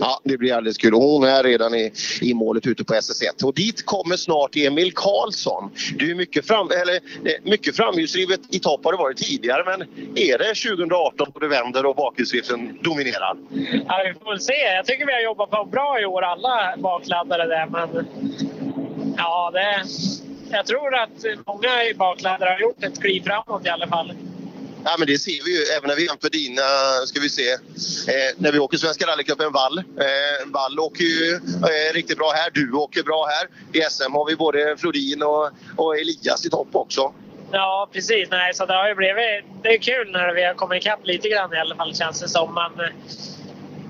Ja, 0.00 0.20
det 0.24 0.38
blir 0.38 0.54
alldeles 0.54 0.78
kul. 0.78 0.92
Hon 0.92 1.24
är 1.24 1.42
redan 1.42 1.74
i, 1.74 1.92
i 2.20 2.34
målet 2.34 2.66
ute 2.66 2.84
på 2.84 2.94
SS1. 2.94 3.44
Och 3.44 3.54
dit 3.54 3.86
kommer 3.86 4.16
snart 4.16 4.56
Emil 4.56 4.92
Karlsson. 4.92 5.70
Du 5.98 6.10
är 6.10 6.14
mycket, 6.14 6.46
fram, 6.46 6.68
eller, 6.82 7.00
mycket 7.50 7.76
framhjulsdrivet 7.76 8.40
i 8.50 8.58
topp 8.58 8.84
har 8.84 8.92
det 8.92 8.98
varit 8.98 9.16
tidigare 9.16 9.62
men 9.64 9.80
är 10.16 10.38
det 10.38 10.54
2018 10.76 11.32
då 11.34 11.40
det 11.40 11.48
vänder 11.48 11.86
och 11.86 11.96
bakhjulsdriften 11.96 12.78
dominerar? 12.82 13.36
Ja, 13.86 14.02
vi 14.06 14.14
får 14.20 14.30
väl 14.30 14.40
se. 14.40 14.52
Jag 14.52 14.86
tycker 14.86 15.06
vi 15.06 15.12
har 15.12 15.20
jobbat 15.20 15.50
på 15.50 15.64
bra 15.64 16.00
i 16.00 16.04
år 16.04 16.22
alla 16.22 16.74
bakladdare 16.76 17.46
där 17.46 17.66
men 17.66 18.06
ja, 19.16 19.50
det, 19.50 19.84
jag 20.50 20.66
tror 20.66 20.94
att 20.94 21.24
många 21.46 21.84
i 21.90 21.94
bakladdare 21.94 22.50
har 22.50 22.60
gjort 22.60 22.84
ett 22.84 23.00
kliv 23.00 23.22
framåt 23.22 23.66
i 23.66 23.68
alla 23.68 23.86
fall. 23.86 24.12
Ja, 24.84 24.96
men 24.98 25.06
det 25.06 25.18
ser 25.18 25.44
vi 25.44 25.58
ju 25.58 25.62
även 25.76 25.88
när 25.88 25.96
vi 25.96 26.06
jämför 26.06 26.30
dina, 26.30 26.62
ska 27.06 27.20
vi 27.20 27.28
se, 27.28 27.50
eh, 27.52 28.30
när 28.36 28.52
vi 28.52 28.58
åker 28.58 28.78
Svenska 28.78 29.06
rallycupen 29.06 29.52
Wall. 29.52 29.78
Eh, 29.78 30.46
Wall 30.46 30.78
åker 30.78 31.04
ju 31.04 31.34
eh, 31.34 31.94
riktigt 31.94 32.18
bra 32.18 32.32
här, 32.34 32.50
du 32.54 32.72
åker 32.72 33.02
bra 33.02 33.26
här. 33.26 33.48
I 33.72 33.90
SM 33.90 34.12
har 34.12 34.26
vi 34.26 34.36
både 34.36 34.76
Flodin 34.76 35.22
och, 35.22 35.50
och 35.76 35.98
Elias 35.98 36.46
i 36.46 36.50
topp 36.50 36.68
också. 36.72 37.12
Ja, 37.52 37.88
precis. 37.92 38.28
Nej, 38.30 38.54
så 38.54 38.66
det 38.66 38.74
har 38.74 38.88
ju 38.88 38.94
blivit... 38.94 39.44
Det 39.62 39.68
är 39.68 39.78
kul 39.78 40.12
när 40.12 40.34
vi 40.34 40.44
har 40.44 40.54
kommit 40.54 40.82
ikapp 40.82 41.06
lite 41.06 41.28
grann 41.28 41.54
i 41.54 41.58
alla 41.58 41.76
fall 41.76 41.94
känns 41.94 42.20
det 42.20 42.28
som. 42.28 42.54
Men, 42.54 42.88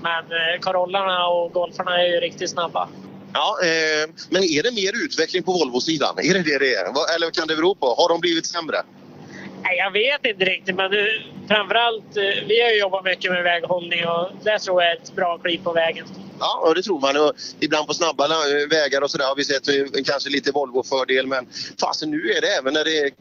men 0.01 0.23
eh, 0.23 0.59
Corollarna 0.59 1.27
och 1.27 1.51
Golfarna 1.51 2.01
är 2.01 2.05
ju 2.05 2.19
riktigt 2.19 2.49
snabba. 2.49 2.89
Ja, 3.33 3.57
eh, 3.63 4.09
men 4.29 4.43
är 4.43 4.63
det 4.63 4.71
mer 4.71 5.05
utveckling 5.05 5.43
på 5.43 5.51
Volvo-sidan? 5.51 6.15
Är 6.17 6.33
det 6.33 6.43
det 6.43 6.57
det 6.57 6.75
är? 6.75 7.15
Eller 7.15 7.29
kan 7.29 7.47
det 7.47 7.55
bero 7.55 7.75
på? 7.75 7.95
Har 7.97 8.09
de 8.09 8.21
blivit 8.21 8.45
sämre? 8.45 8.77
Nej, 9.63 9.77
jag 9.77 9.91
vet 9.91 10.25
inte 10.25 10.45
riktigt, 10.45 10.75
men 10.75 10.91
nu, 10.91 11.07
framförallt 11.47 12.17
eh, 12.17 12.23
vi 12.47 12.61
har 12.61 12.69
ju 12.69 12.79
jobbat 12.79 13.03
mycket 13.05 13.31
med 13.31 13.43
väghållning 13.43 14.07
och 14.07 14.27
det 14.43 14.59
tror 14.59 14.81
jag 14.83 14.91
är 14.91 14.95
ett 14.95 15.15
bra 15.15 15.37
kliv 15.37 15.59
på 15.63 15.71
vägen. 15.73 16.05
Ja, 16.39 16.63
och 16.67 16.75
det 16.75 16.81
tror 16.81 16.99
man. 16.99 17.17
Och 17.17 17.33
ibland 17.59 17.87
på 17.87 17.93
snabba 17.93 18.27
la- 18.27 18.35
vägar 18.69 19.01
och 19.01 19.11
sådär 19.11 19.25
har 19.25 19.35
vi 19.35 19.43
sett 19.43 19.67
eh, 19.67 19.73
kanske 20.05 20.29
lite 20.29 20.51
Volvo-fördel. 20.51 21.27
Men 21.27 21.47
fasen, 21.81 22.11
nu 22.11 22.17
är 22.31 22.41
det 22.41 22.47
även 22.47 22.73
när 22.73 22.83
det 22.83 22.97
är 22.99 23.11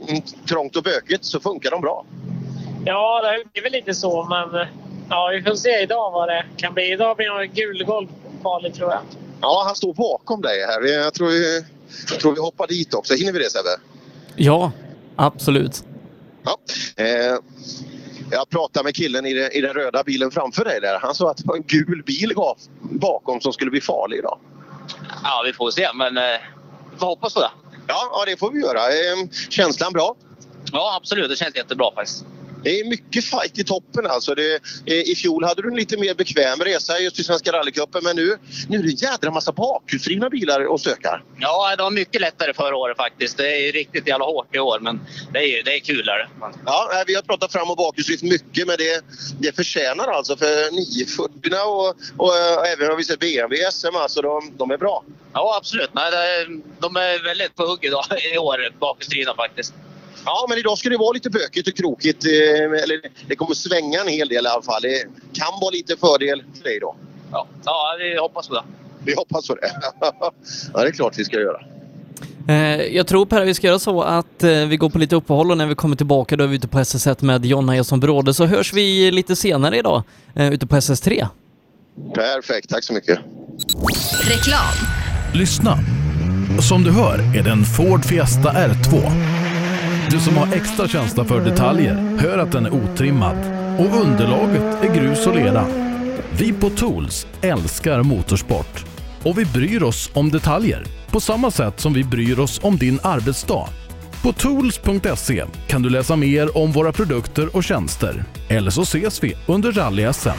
trångt 0.49 0.77
och 0.77 0.83
bökigt 0.83 1.25
så 1.25 1.41
funkar 1.41 1.71
de 1.71 1.81
bra. 1.81 2.05
Ja, 2.85 3.23
det 3.53 3.59
är 3.59 3.63
väl 3.63 3.73
lite 3.73 3.95
så, 3.95 4.25
men 4.25 4.61
eh, 4.61 4.67
ja, 5.11 5.29
vi 5.33 5.43
får 5.43 5.55
se 5.55 5.83
idag 5.83 6.11
vad 6.11 6.29
det 6.29 6.45
kan 6.57 6.75
bli. 6.75 6.93
Idag 6.93 7.17
blir 7.17 7.29
nog 7.29 7.55
gul 7.55 7.85
golv 7.85 8.09
farligt 8.43 8.75
tror 8.75 8.91
jag. 8.91 9.01
Ja, 9.41 9.63
han 9.67 9.77
står 9.77 9.95
bakom 9.95 10.41
dig 10.41 10.67
här. 10.67 10.83
Jag 10.93 11.15
tror, 11.15 11.29
vi- 11.29 11.65
jag 12.11 12.21
tror 12.21 12.35
vi 12.35 12.41
hoppar 12.41 12.67
dit 12.67 12.95
också. 12.95 13.15
Hinner 13.15 13.33
vi 13.33 13.39
det 13.39 13.51
Sebbe? 13.51 13.69
Ja, 14.37 14.73
absolut. 15.17 15.85
Ja. 16.45 16.57
Eh, 16.97 17.37
jag 18.31 18.49
pratade 18.51 18.85
med 18.85 18.95
killen 18.95 19.27
i, 19.27 19.35
det, 19.35 19.51
i 19.51 19.61
den 19.61 19.75
röda 19.75 20.03
bilen 20.03 20.31
framför 20.31 20.65
dig 20.65 20.81
där. 20.81 20.99
Han 20.99 21.15
sa 21.15 21.31
att 21.31 21.37
det 21.37 21.47
var 21.47 21.57
en 21.57 21.65
gul 21.67 22.03
bil 22.07 22.35
bakom 22.81 23.41
som 23.41 23.53
skulle 23.53 23.71
bli 23.71 23.81
farlig 23.81 24.17
idag. 24.17 24.39
Ja, 25.23 25.43
vi 25.47 25.53
får 25.53 25.71
se, 25.71 25.89
men 25.95 26.17
eh, 26.17 26.23
vi 26.93 26.99
får 26.99 27.07
hoppas 27.07 27.35
på 27.35 27.41
det. 27.41 27.51
Ja, 27.87 28.11
ja 28.13 28.25
det 28.27 28.37
får 28.37 28.51
vi 28.51 28.61
göra. 28.61 28.79
Eh, 28.79 29.29
känslan 29.49 29.93
bra? 29.93 30.17
Ja, 30.73 30.97
absolut. 30.97 31.31
Det 31.31 31.37
känns 31.37 31.57
jättebra 31.57 31.91
faktiskt. 31.95 32.25
Det 32.63 32.81
är 32.81 32.85
mycket 32.85 33.25
fight 33.25 33.59
i 33.59 33.65
toppen 33.65 34.07
alltså. 34.07 34.35
Det, 34.35 34.61
I 34.87 35.15
fjol 35.15 35.45
hade 35.45 35.63
du 35.63 35.69
en 35.69 35.77
lite 35.77 35.97
mer 35.97 36.15
bekväm 36.15 36.61
resa 36.61 36.99
just 36.99 37.19
i 37.19 37.25
Svenska 37.25 37.53
rallycupen 37.53 38.01
men 38.05 38.17
nu, 38.17 38.39
nu 38.69 38.79
är 38.79 38.83
det 38.83 38.89
en 38.89 38.97
jädra 38.97 39.31
massa 39.31 39.53
bakhjulsdrivna 39.53 40.31
bilar 40.31 40.67
och 40.67 40.81
stökar. 40.81 41.25
Ja, 41.39 41.77
det 41.77 41.83
var 41.83 41.91
mycket 41.91 42.21
lättare 42.21 42.55
förra 42.55 42.77
året 42.77 42.97
faktiskt. 42.97 43.37
Det 43.37 43.69
är 43.69 43.73
riktigt 43.73 44.09
jävla 44.09 44.25
hårt 44.25 44.55
i 44.55 44.59
år, 44.59 44.79
men 44.81 45.01
det 45.33 45.39
är, 45.39 45.63
det 45.63 45.77
är 45.77 45.81
kulare. 45.81 46.29
Ja, 46.67 47.05
vi 47.07 47.15
har 47.15 47.23
pratat 47.23 47.53
fram 47.53 47.71
och 47.71 47.77
bakhjulsdrift 47.77 48.23
mycket 48.23 48.67
men 48.67 48.77
det, 48.79 49.05
det 49.39 49.57
förtjänar 49.57 50.09
alltså 50.09 50.37
för 50.37 50.71
940 50.71 51.53
och, 51.67 51.97
och 52.27 52.37
eh, 52.37 52.73
även 52.73 52.89
har 52.89 52.97
vi 52.97 53.05
sett 53.05 53.21
BMW 53.21 53.71
SM 53.73 53.97
alltså 53.97 54.23
de, 54.23 54.53
de 54.57 54.71
är 54.71 54.77
bra. 54.77 55.05
Ja, 55.33 55.57
absolut. 55.57 55.91
Nej, 55.95 56.11
de 56.79 56.97
är 56.97 57.25
väldigt 57.25 57.55
på 57.55 57.67
hugg 57.67 57.85
idag, 57.85 58.05
i 58.35 58.39
år, 58.39 58.73
bakhjulsdrivna 58.81 59.35
faktiskt. 59.35 59.75
Ja, 60.25 60.47
men 60.49 60.59
idag 60.59 60.79
ska 60.79 60.89
det 60.89 60.97
vara 60.97 61.13
lite 61.13 61.31
bökigt 61.31 61.69
och 61.69 61.77
krokigt. 61.77 62.25
eh, 62.25 62.83
Eller 62.83 63.01
det 63.29 63.37
kommer 63.37 63.55
svänga 63.55 64.01
en 64.01 64.09
hel 64.09 64.29
del 64.29 64.45
i 64.45 64.49
alla 64.49 64.63
fall. 64.63 64.83
Det 64.83 65.03
kan 65.33 65.61
vara 65.61 65.71
lite 65.71 65.97
fördel 65.97 66.43
för 66.57 66.65
dig 66.65 66.79
då. 66.81 66.97
Ja, 67.33 67.47
ja 67.65 67.97
vi 67.99 68.19
hoppas 68.19 68.49
på 68.49 68.55
det. 68.55 68.63
Vi 69.05 69.15
hoppas 69.15 69.49
på 69.49 69.55
det. 69.55 69.71
ja, 70.75 70.83
det 70.83 70.89
är 70.89 70.93
klart 70.93 71.15
vi 71.19 71.25
ska 71.25 71.37
göra. 71.41 71.61
Eh, 72.49 72.83
jag 72.97 73.07
tror 73.07 73.27
Per, 73.27 73.45
vi 73.45 73.55
ska 73.55 73.67
göra 73.67 73.79
så 73.79 74.03
att 74.03 74.43
eh, 74.43 74.51
vi 74.51 74.77
går 74.77 74.91
på 74.91 74.99
lite 74.99 75.17
uppehåll 75.17 75.51
och 75.51 75.57
när 75.57 75.67
vi 75.67 75.75
kommer 75.75 75.97
tillbaka 75.97 76.37
då 76.37 76.45
är 76.45 76.49
vi 76.49 76.57
ute 76.57 76.69
på 76.69 76.79
SS1 76.79 77.25
med 77.25 77.45
Jonna 77.47 77.77
Eson 77.77 78.01
Bråde 78.01 78.35
så 78.35 78.47
hörs 78.47 78.73
vi 78.73 79.11
lite 79.11 79.37
senare 79.37 79.79
idag 79.79 80.03
ute 80.35 80.67
på 80.67 80.77
SS3. 80.77 81.27
Perfekt, 82.15 82.69
tack 82.69 82.85
så 82.85 82.93
mycket. 82.93 83.19
Reklam. 84.29 84.75
Lyssna! 85.35 85.79
Som 86.69 86.83
du 86.83 86.91
hör 86.91 87.19
är 87.39 87.43
det 87.43 87.51
en 87.51 87.65
Ford 87.65 88.05
Fiesta 88.05 88.53
R2. 88.53 89.11
Du 90.11 90.21
som 90.21 90.37
har 90.37 90.55
extra 90.55 90.89
känsla 90.89 91.25
för 91.25 91.41
detaljer 91.41 92.19
hör 92.19 92.39
att 92.39 92.53
den 92.53 92.67
är 92.67 92.75
otrimmad 92.75 93.37
och 93.79 94.01
underlaget 94.01 94.85
är 94.85 94.95
grus 94.95 95.27
och 95.27 95.35
lera. 95.35 95.67
Vi 96.39 96.53
på 96.53 96.71
Tools 96.71 97.27
älskar 97.43 98.03
motorsport 98.03 98.85
och 99.23 99.39
vi 99.39 99.45
bryr 99.45 99.83
oss 99.83 100.11
om 100.15 100.31
detaljer 100.31 100.85
på 101.11 101.21
samma 101.21 101.51
sätt 101.51 101.81
som 101.81 101.93
vi 101.93 102.05
bryr 102.05 102.39
oss 102.39 102.61
om 102.63 102.77
din 102.77 103.01
arbetsdag. 103.03 103.69
På 104.23 104.33
tools.se 104.33 105.45
kan 105.69 105.83
du 105.83 105.91
läsa 105.91 106.17
mer 106.17 106.59
om 106.59 106.73
våra 106.73 106.93
produkter 106.93 107.57
och 107.57 107.65
tjänster. 107.65 108.25
Eller 108.49 108.71
så 108.71 108.83
ses 108.83 109.25
vi 109.25 109.37
under 109.47 109.73
rally-SM. 109.73 110.39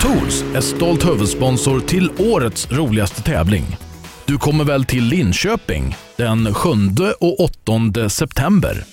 Tools 0.00 0.44
är 0.54 0.60
stolt 0.60 1.06
huvudsponsor 1.06 1.80
till 1.80 2.10
årets 2.18 2.70
roligaste 2.70 3.22
tävling. 3.22 3.76
Du 4.26 4.38
kommer 4.38 4.64
väl 4.64 4.84
till 4.84 5.04
Linköping 5.04 5.96
den 6.16 6.54
7 6.54 6.70
och 7.20 7.40
8 7.40 8.08
september? 8.08 8.84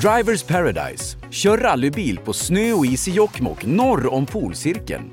Drivers 0.00 0.42
Paradise. 0.42 1.16
Kör 1.30 1.58
rallybil 1.58 2.18
på 2.18 2.32
snö 2.32 2.72
och 2.72 2.86
is 2.86 3.08
i 3.08 3.10
Jokkmokk 3.10 3.64
norr 3.66 4.12
om 4.12 4.26
polcirkeln. 4.26 5.10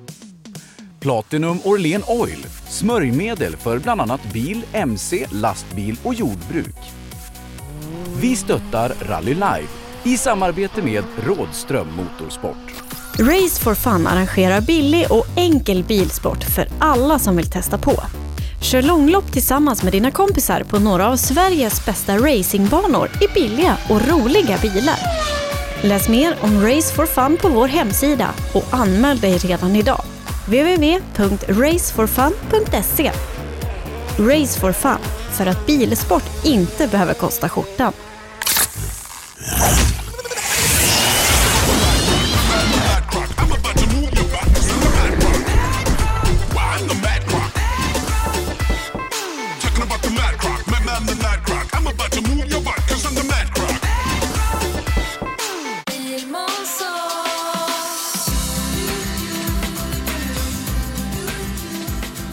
Platinum 0.99 1.59
Orlen 1.63 2.03
Oil. 2.07 2.45
Smörjmedel 2.69 3.57
för 3.57 3.79
bland 3.79 4.01
annat 4.01 4.33
bil, 4.33 4.61
mc, 4.73 5.25
lastbil 5.31 5.97
och 6.03 6.13
jordbruk. 6.13 6.75
Vi 8.21 8.35
stöttar 8.35 8.93
Rally 9.01 9.33
Live 9.33 9.67
i 10.03 10.17
samarbete 10.17 10.81
med 10.81 11.03
Rådström 11.23 11.87
Motorsport. 11.95 12.83
Race 13.19 13.63
for 13.63 13.75
Fun 13.75 14.07
arrangerar 14.07 14.61
billig 14.61 15.05
och 15.09 15.25
enkel 15.35 15.83
bilsport 15.83 16.43
för 16.43 16.67
alla 16.79 17.19
som 17.19 17.37
vill 17.37 17.49
testa 17.49 17.77
på. 17.77 18.01
Kör 18.61 18.81
långlopp 18.81 19.31
tillsammans 19.31 19.83
med 19.83 19.93
dina 19.93 20.11
kompisar 20.11 20.63
på 20.63 20.79
några 20.79 21.07
av 21.07 21.15
Sveriges 21.15 21.85
bästa 21.85 22.17
racingbanor 22.17 23.09
i 23.21 23.27
billiga 23.33 23.77
och 23.89 24.07
roliga 24.07 24.57
bilar. 24.61 24.97
Läs 25.81 26.09
mer 26.09 26.35
om 26.41 26.67
Race 26.67 26.95
for 26.95 27.05
Fun 27.05 27.37
på 27.41 27.49
vår 27.49 27.67
hemsida 27.67 28.29
och 28.53 28.65
anmäl 28.71 29.19
dig 29.19 29.37
redan 29.37 29.75
idag. 29.75 30.01
www.raceforfun.se 30.45 33.11
Race 34.17 34.59
for 34.59 34.71
Fun, 34.71 34.97
för 35.31 35.45
att 35.45 35.65
bilsport 35.65 36.45
inte 36.45 36.87
behöver 36.87 37.13
kosta 37.13 37.49
skjortan. 37.49 37.93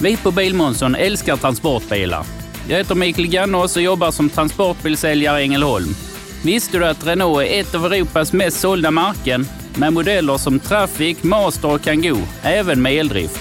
Vi 0.07 0.17
på 0.17 0.31
Bilmånsson 0.31 0.95
älskar 0.95 1.37
transportbilar. 1.37 2.25
Jag 2.69 2.77
heter 2.77 2.95
Mikael 2.95 3.29
Gannås 3.29 3.77
och 3.77 3.83
jobbar 3.83 4.11
som 4.11 4.31
transportbilsäljare 4.31 5.41
i 5.41 5.43
Ängelholm. 5.43 5.89
Visste 6.45 6.79
du 6.79 6.87
att 6.87 7.07
Renault 7.07 7.43
är 7.43 7.61
ett 7.61 7.75
av 7.75 7.87
Europas 7.87 8.33
mest 8.33 8.61
sålda 8.61 8.91
märken 8.91 9.47
med 9.77 9.93
modeller 9.93 10.37
som 10.37 10.59
Traffic, 10.59 11.23
Master 11.23 11.75
och 11.75 11.83
Kangoo, 11.83 12.19
även 12.43 12.83
med 12.83 12.93
eldrift? 12.93 13.41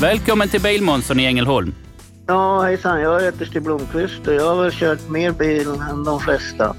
Välkommen 0.00 0.48
till 0.48 0.60
Bilmånsson 0.60 1.20
i 1.20 1.24
Ängelholm. 1.24 1.74
Ja, 2.26 2.62
hejsan. 2.62 3.00
Jag 3.00 3.22
heter 3.22 3.44
Stig 3.44 3.62
Blomqvist 3.62 4.26
och 4.26 4.34
jag 4.34 4.54
har 4.54 4.62
väl 4.62 4.72
kört 4.72 5.08
mer 5.08 5.30
bil 5.30 5.68
än 5.90 6.04
de 6.04 6.20
flesta. 6.20 6.74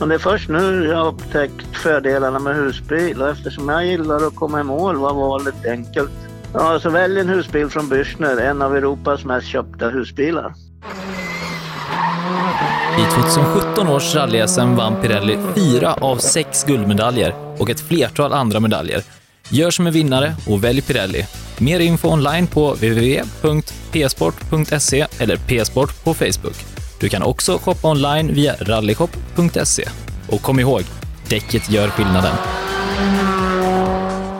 Men 0.00 0.08
det 0.08 0.14
är 0.14 0.18
först 0.18 0.48
nu 0.48 0.86
jag 0.86 0.96
har 0.96 1.06
upptäckt 1.06 1.76
fördelarna 1.76 2.38
med 2.38 2.56
husbil 2.56 3.22
och 3.22 3.28
eftersom 3.28 3.68
jag 3.68 3.86
gillar 3.86 4.26
att 4.26 4.36
komma 4.36 4.60
i 4.60 4.62
mål 4.62 4.96
var 4.96 5.14
valet 5.14 5.66
enkelt. 5.66 6.10
Ja, 6.54 6.80
så 6.80 6.90
välj 6.90 7.20
en 7.20 7.28
husbil 7.28 7.68
från 7.68 7.92
Bürstner, 7.92 8.40
en 8.40 8.62
av 8.62 8.76
Europas 8.76 9.24
mest 9.24 9.46
köpta 9.46 9.88
husbilar. 9.88 10.54
I 12.98 13.02
2017 13.34 13.88
års 13.88 14.14
rally-SM 14.14 14.76
vann 14.76 15.02
Pirelli 15.02 15.38
fyra 15.54 15.94
av 15.94 16.16
sex 16.16 16.64
guldmedaljer 16.64 17.34
och 17.58 17.70
ett 17.70 17.80
flertal 17.80 18.32
andra 18.32 18.60
medaljer. 18.60 19.02
Gör 19.50 19.70
som 19.70 19.86
en 19.86 19.92
vinnare 19.92 20.34
och 20.46 20.64
välj 20.64 20.82
Pirelli. 20.82 21.26
Mer 21.58 21.80
info 21.80 22.08
online 22.08 22.46
på 22.46 22.72
www.psport.se 22.72 23.46
eller 25.18 25.36
psport 25.36 26.04
på 26.04 26.14
Facebook. 26.14 26.79
Du 27.00 27.08
kan 27.08 27.22
också 27.22 27.58
shoppa 27.58 27.88
online 27.88 28.34
via 28.34 28.54
rallyshop.se. 28.60 29.84
Och 30.28 30.42
kom 30.42 30.60
ihåg, 30.60 30.82
däcket 31.28 31.70
gör 31.70 31.88
skillnaden. 31.88 32.34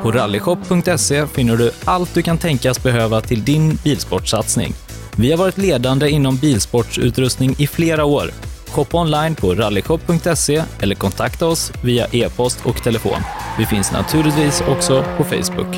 På 0.03 0.13
rallyshop.se 0.13 1.27
finner 1.27 1.57
du 1.57 1.71
allt 1.85 2.15
du 2.15 2.23
kan 2.23 2.39
tänkas 2.39 2.83
behöva 2.83 3.21
till 3.21 3.45
din 3.45 3.79
bilsportsatsning. 3.85 4.75
Vi 5.17 5.31
har 5.31 5.39
varit 5.39 5.59
ledande 5.59 6.11
inom 6.11 6.37
bilsportsutrustning 6.37 7.55
i 7.59 7.67
flera 7.67 8.05
år. 8.05 8.31
Shoppa 8.69 9.01
online 9.01 9.35
på 9.35 9.55
rallyshop.se 9.55 10.63
eller 10.81 10.95
kontakta 10.95 11.47
oss 11.47 11.73
via 11.83 12.07
e-post 12.13 12.59
och 12.63 12.83
telefon. 12.83 13.21
Vi 13.59 13.67
finns 13.67 13.93
naturligtvis 13.93 14.63
också 14.69 15.05
på 15.17 15.25
Facebook. 15.25 15.77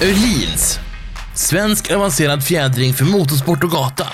Öhlins. 0.00 0.81
Svensk 1.34 1.90
avancerad 1.90 2.44
fjädring 2.44 2.94
för 2.94 3.04
motorsport 3.04 3.64
och 3.64 3.70
gata. 3.70 4.06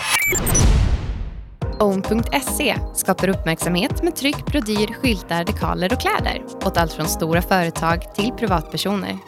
Own.se 1.81 2.77
skapar 2.95 3.29
uppmärksamhet 3.29 4.03
med 4.03 4.16
tryck, 4.16 4.47
brodyr, 4.47 4.95
skyltar, 5.03 5.45
dekaler 5.45 5.93
och 5.93 6.01
kläder 6.01 6.43
åt 6.64 6.77
allt 6.77 6.93
från 6.93 7.09
stora 7.09 7.43
företag 7.43 8.14
till 8.14 8.31
privatpersoner. 8.39 9.19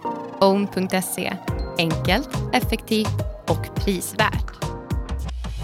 Own.se 0.41 1.33
enkelt, 1.79 2.29
effektivt 2.53 3.21
och 3.49 3.75
prisvärt. 3.85 4.65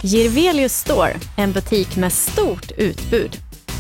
Girvelius 0.03 0.72
Store, 0.72 1.16
en 1.37 1.53
butik 1.53 1.97
med 1.97 2.12
stort 2.12 2.70
utbud. 2.77 3.37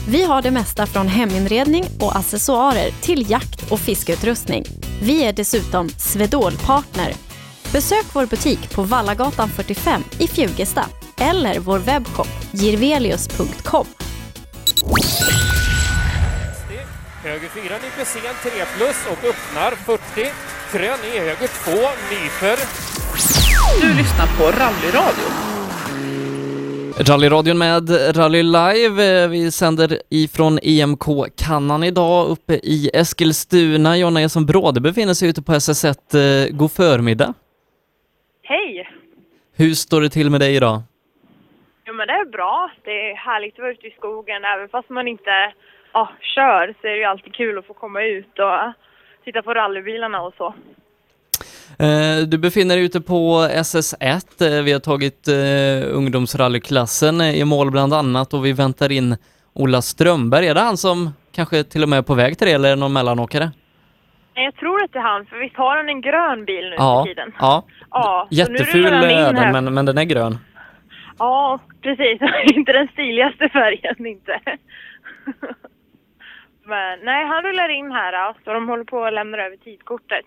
Vi 0.08 0.24
har 0.24 0.42
det 0.42 0.50
mesta 0.50 0.86
från 0.86 1.08
heminredning 1.08 1.84
och 2.00 2.16
accessoarer 2.16 2.90
till 3.02 3.30
jakt 3.30 3.70
och 3.72 3.80
fiskeutrustning. 3.80 4.64
Vi 5.02 5.24
är 5.24 5.32
dessutom 5.32 5.88
Swedol-partner. 5.88 7.25
Besök 7.76 8.06
vår 8.12 8.26
butik 8.26 8.74
på 8.74 8.82
Vallagatan 8.82 9.48
45 9.48 10.02
i 10.18 10.26
Fjugesta 10.26 10.84
eller 11.20 11.58
vår 11.58 11.78
webbshop 11.78 12.28
girvelius.com. 12.52 13.86
Höger 17.22 17.48
4 17.48 17.62
nyper 17.62 18.04
sen 18.04 18.52
3 18.52 18.64
plus 18.76 18.96
och 19.06 19.24
öppnar 19.24 19.70
40. 19.70 20.02
Krön 20.72 20.98
i 21.14 21.18
höger 21.18 21.48
2 21.64 21.70
nyper. 22.10 22.58
Du 23.80 23.94
lyssnar 23.98 24.26
på 24.38 24.44
Rallyradio. 24.44 25.26
Rallyradion 26.98 27.58
med 27.58 28.16
Rally 28.16 28.42
Live. 28.42 29.26
Vi 29.26 29.50
sänder 29.50 30.02
ifrån 30.10 30.58
EMK 30.62 31.04
Kannan 31.36 31.84
idag 31.84 32.28
uppe 32.28 32.54
i 32.54 32.90
Eskilstuna. 32.94 33.96
Jonna 33.96 34.20
Eson 34.20 34.46
Bråde 34.46 34.80
befinner 34.80 35.14
sig 35.14 35.28
ute 35.28 35.42
på 35.42 35.52
SS1. 35.52 35.96
Eh, 36.14 36.56
God 36.56 36.72
förmiddag. 36.72 37.34
Hej! 38.48 38.88
Hur 39.56 39.74
står 39.74 40.00
det 40.00 40.08
till 40.10 40.30
med 40.30 40.40
dig 40.40 40.56
idag? 40.56 40.82
Jo 41.86 41.94
men 41.94 42.06
det 42.06 42.12
är 42.12 42.24
bra. 42.24 42.70
Det 42.84 42.90
är 43.10 43.14
härligt 43.14 43.54
att 43.54 43.58
vara 43.58 43.70
ute 43.72 43.86
i 43.86 43.90
skogen. 43.90 44.44
Även 44.44 44.68
fast 44.68 44.90
man 44.90 45.08
inte 45.08 45.30
ja, 45.92 46.08
kör 46.34 46.74
så 46.80 46.86
är 46.86 46.90
det 46.90 46.98
ju 46.98 47.04
alltid 47.04 47.34
kul 47.34 47.58
att 47.58 47.66
få 47.66 47.74
komma 47.74 48.02
ut 48.02 48.38
och 48.38 48.72
titta 49.24 49.42
på 49.42 49.54
rallybilarna 49.54 50.22
och 50.22 50.34
så. 50.36 50.54
Eh, 51.84 52.18
Du 52.28 52.38
befinner 52.38 52.76
dig 52.76 52.84
ute 52.84 53.00
på 53.00 53.48
SS1. 53.50 54.56
Eh, 54.58 54.64
Vi 54.64 54.72
har 54.72 54.80
tagit 54.80 55.28
eh, 55.28 55.96
ungdomsrallyklassen 55.96 57.20
i 57.20 57.44
mål 57.44 57.70
bland 57.70 57.94
annat 57.94 58.34
och 58.34 58.46
vi 58.46 58.52
väntar 58.52 58.92
in 58.92 59.16
Ola 59.52 59.82
Strömberg. 59.82 60.46
Är 60.48 60.54
det 60.54 60.60
han 60.60 60.76
som 60.76 61.10
kanske 61.32 61.64
till 61.64 61.82
och 61.82 61.88
med 61.88 61.98
är 61.98 62.02
på 62.02 62.14
väg 62.14 62.38
till 62.38 62.46
det 62.46 62.52
eller 62.52 62.68
är 62.68 62.76
det 62.76 62.80
någon 62.80 62.92
mellanåkare? 62.92 63.50
Jag 64.38 64.54
tror 64.56 64.82
att 64.84 64.92
det 64.92 64.98
är 64.98 65.02
han, 65.02 65.26
för 65.26 65.36
visst 65.36 65.56
har 65.56 65.76
han 65.76 65.88
en 65.88 66.00
grön 66.00 66.44
bil 66.44 66.64
nu 66.70 66.74
Ja, 66.78 67.02
för 67.04 67.08
tiden? 67.10 67.32
ja. 67.38 67.64
Ja, 67.90 68.28
Jätteful 68.30 68.84
rullar 68.84 68.96
han 69.00 69.10
in 69.10 69.16
är 69.18 69.32
den 69.32 69.36
här. 69.36 69.52
men, 69.52 69.74
men 69.74 69.86
den 69.86 69.98
är 69.98 70.04
grön. 70.04 70.38
Ja, 71.18 71.60
precis. 71.82 72.20
inte 72.56 72.72
den 72.72 72.88
stiligaste 72.88 73.48
färgen 73.48 74.06
inte. 74.06 74.40
men 76.64 76.98
nej, 77.04 77.26
han 77.26 77.42
rullar 77.42 77.68
in 77.68 77.90
här 77.92 78.12
ja, 78.12 78.34
så 78.44 78.52
de 78.52 78.68
håller 78.68 78.84
på 78.84 79.04
att 79.04 79.12
lämna 79.14 79.38
över 79.38 79.56
tidkortet. 79.56 80.24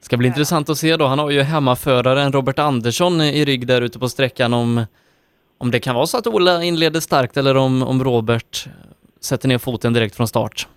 Ska 0.00 0.16
bli 0.16 0.28
intressant 0.28 0.68
att 0.70 0.78
se 0.78 0.96
då. 0.96 1.06
Han 1.06 1.18
har 1.18 1.30
ju 1.30 1.42
hemmaföraren 1.42 2.32
Robert 2.32 2.58
Andersson 2.58 3.20
i 3.20 3.44
rygg 3.44 3.66
där 3.66 3.82
ute 3.82 3.98
på 3.98 4.08
sträckan 4.08 4.54
om, 4.54 4.86
om 5.58 5.70
det 5.70 5.80
kan 5.80 5.94
vara 5.94 6.06
så 6.06 6.18
att 6.18 6.26
Ola 6.26 6.62
inleder 6.62 7.00
starkt 7.00 7.36
eller 7.36 7.56
om, 7.56 7.82
om 7.82 8.04
Robert 8.04 8.64
sätter 9.20 9.48
ner 9.48 9.58
foten 9.58 9.92
direkt 9.92 10.16
från 10.16 10.28
start. 10.28 10.68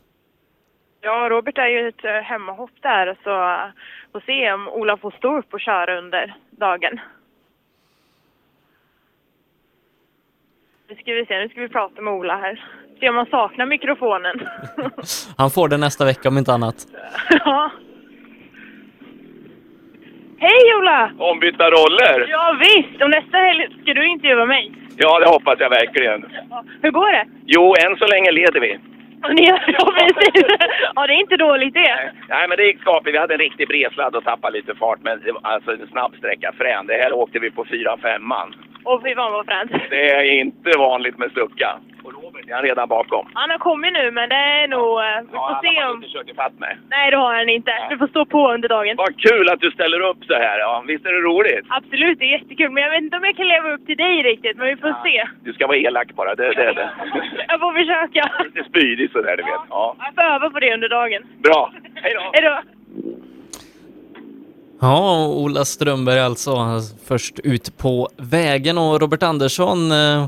Ja, 1.06 1.28
Robert 1.30 1.58
är 1.58 1.68
ju 1.68 1.88
ett 1.88 2.06
eh, 2.06 2.12
hemmahopp 2.12 2.72
där 2.82 3.18
så 3.24 3.30
eh, 3.30 3.72
får 4.12 4.20
se 4.26 4.54
om 4.54 4.68
Ola 4.70 4.97
får 4.97 5.12
stå 5.12 5.38
upp 5.38 5.54
och 5.54 5.60
köra 5.60 5.97
under 5.97 6.36
dagen. 6.51 6.99
Nu 10.89 10.95
ska 10.95 11.14
vi 11.14 11.26
se, 11.26 11.39
nu 11.39 11.49
ska 11.49 11.62
vi 11.62 11.70
prata 11.70 12.01
med 12.01 12.14
Ola 12.14 12.38
här. 12.38 12.64
Se 12.99 13.10
om 13.10 13.16
han 13.16 13.26
saknar 13.26 13.66
mikrofonen. 13.66 14.47
Han 15.38 15.49
får 15.49 15.68
det 15.68 15.78
nästa 15.78 16.06
vecka 16.06 16.30
om 16.30 16.38
inte 16.38 16.54
annat. 16.54 16.76
ja. 17.30 17.72
Hej 20.38 20.76
Ola! 20.78 21.12
Ombytta 21.18 21.70
roller? 21.70 22.28
Ja 22.30 22.58
visst, 22.60 23.01
och 23.04 23.10
nästa 23.10 23.38
helg 23.38 23.68
ska 23.82 23.93
du 23.93 24.08
intervjua 24.08 24.45
mig. 24.45 24.72
Ja, 24.97 25.20
det 25.20 25.30
hoppas 25.30 25.60
jag 25.60 25.70
verkligen. 25.70 26.26
Hur 26.82 26.91
går 26.91 27.12
det? 27.12 27.26
Jo, 27.45 27.76
än 27.86 27.97
så 27.97 28.08
länge 28.08 28.32
leder 28.32 28.60
vi. 28.60 28.80
Ni, 29.30 29.46
ja 29.48 29.94
precis. 29.98 30.46
Ja 30.96 31.08
det 31.08 31.14
är 31.14 31.20
inte 31.20 31.38
dåligt 31.38 31.74
det. 31.74 32.12
Nej, 32.30 32.48
men 32.48 32.58
det 32.58 32.64
gick 32.64 32.82
skapligt. 32.82 33.16
Vi 33.16 33.20
hade 33.20 33.34
en 33.34 33.40
riktig 33.40 33.68
bredsladd 33.68 34.16
och 34.16 34.24
tappade 34.24 34.58
lite 34.58 34.76
fart, 34.76 35.00
men 35.02 35.22
det 35.26 35.32
var 35.32 35.42
alltså 35.44 35.72
en 35.72 35.88
snabb 35.88 36.16
sträcka. 36.16 36.54
Frän. 36.58 36.88
Det 36.88 36.94
här 36.94 37.14
åkte 37.14 37.40
vi 37.40 37.52
på 37.52 37.66
4-5 37.66 38.20
man. 38.20 38.56
Och 38.84 39.04
fy 39.04 39.16
fan 39.16 39.32
vad 39.32 39.46
fränt. 39.46 39.72
Det 39.90 40.10
är 40.10 40.24
inte 40.24 40.78
vanligt 40.78 41.18
med 41.18 41.32
stucka. 41.32 41.80
Robert 42.22 42.45
är 42.49 42.53
han 42.53 42.64
redan 42.70 42.88
bakom. 42.97 43.26
Han 43.34 43.49
har 43.49 43.57
kommit 43.70 43.93
nu 43.93 44.11
men 44.11 44.30
det 44.30 44.36
är 44.36 44.68
nog... 44.68 44.91
eh, 44.99 45.05
Vi 45.22 45.28
Ja, 45.34 45.39
får 45.39 45.53
han 45.53 45.61
se 45.64 45.82
har 45.82 45.89
om... 45.91 45.95
inte 45.97 46.09
kört 46.18 46.30
ifatt 46.30 46.55
mig. 46.59 46.74
Nej 46.95 47.11
det 47.11 47.18
har 47.18 47.34
han 47.39 47.49
inte. 47.49 47.72
Du 47.89 47.97
får 47.97 48.07
stå 48.07 48.26
på 48.26 48.51
under 48.55 48.70
dagen. 48.70 48.95
Vad 48.97 49.14
kul 49.28 49.49
att 49.49 49.59
du 49.59 49.72
ställer 49.72 49.99
upp 50.09 50.18
så 50.28 50.34
här. 50.34 50.57
Ja, 50.59 50.84
visst 50.88 51.05
är 51.05 51.14
det 51.18 51.22
roligt? 51.32 51.66
Absolut, 51.70 52.20
det 52.20 52.26
är 52.26 52.32
jättekul. 52.39 52.70
Men 52.72 52.84
jag 52.84 52.89
vet 52.89 53.01
inte 53.01 53.18
om 53.18 53.24
jag 53.24 53.36
kan 53.36 53.47
leva 53.47 53.68
upp 53.76 53.86
till 53.86 53.97
dig 53.97 54.16
riktigt, 54.24 54.57
men 54.57 54.68
vi 54.68 54.76
får 54.76 54.95
se. 55.05 55.18
Du 55.45 55.53
ska 55.53 55.68
vara 55.68 55.78
elak 55.78 56.09
bara. 56.20 56.36
Det, 56.36 56.47
det, 56.53 56.74
det. 56.74 56.89
Jag 57.47 57.59
får 57.59 57.74
försöka. 57.82 58.22
Lite 58.43 58.64
spydig 58.70 59.11
sådär, 59.11 59.38
du 59.38 59.43
vet. 59.43 59.61
Ja. 59.70 59.95
Jag 59.99 60.16
får 60.16 60.22
öva 60.36 60.49
på 60.49 60.59
det 60.59 60.74
under 60.74 60.89
dagen. 60.89 61.22
Bra. 61.43 61.72
Hej 61.95 62.14
då. 62.18 62.22
Hej 62.34 62.43
då. 62.43 62.55
Ja, 64.82 65.28
Ola 65.28 65.66
Strömberg 65.66 66.20
alltså 66.20 66.51
först 67.07 67.39
ut 67.43 67.78
på 67.78 68.07
vägen 68.18 68.78
och 68.78 69.01
Robert 69.01 69.24
Andersson 69.24 69.91
eh, 69.91 70.28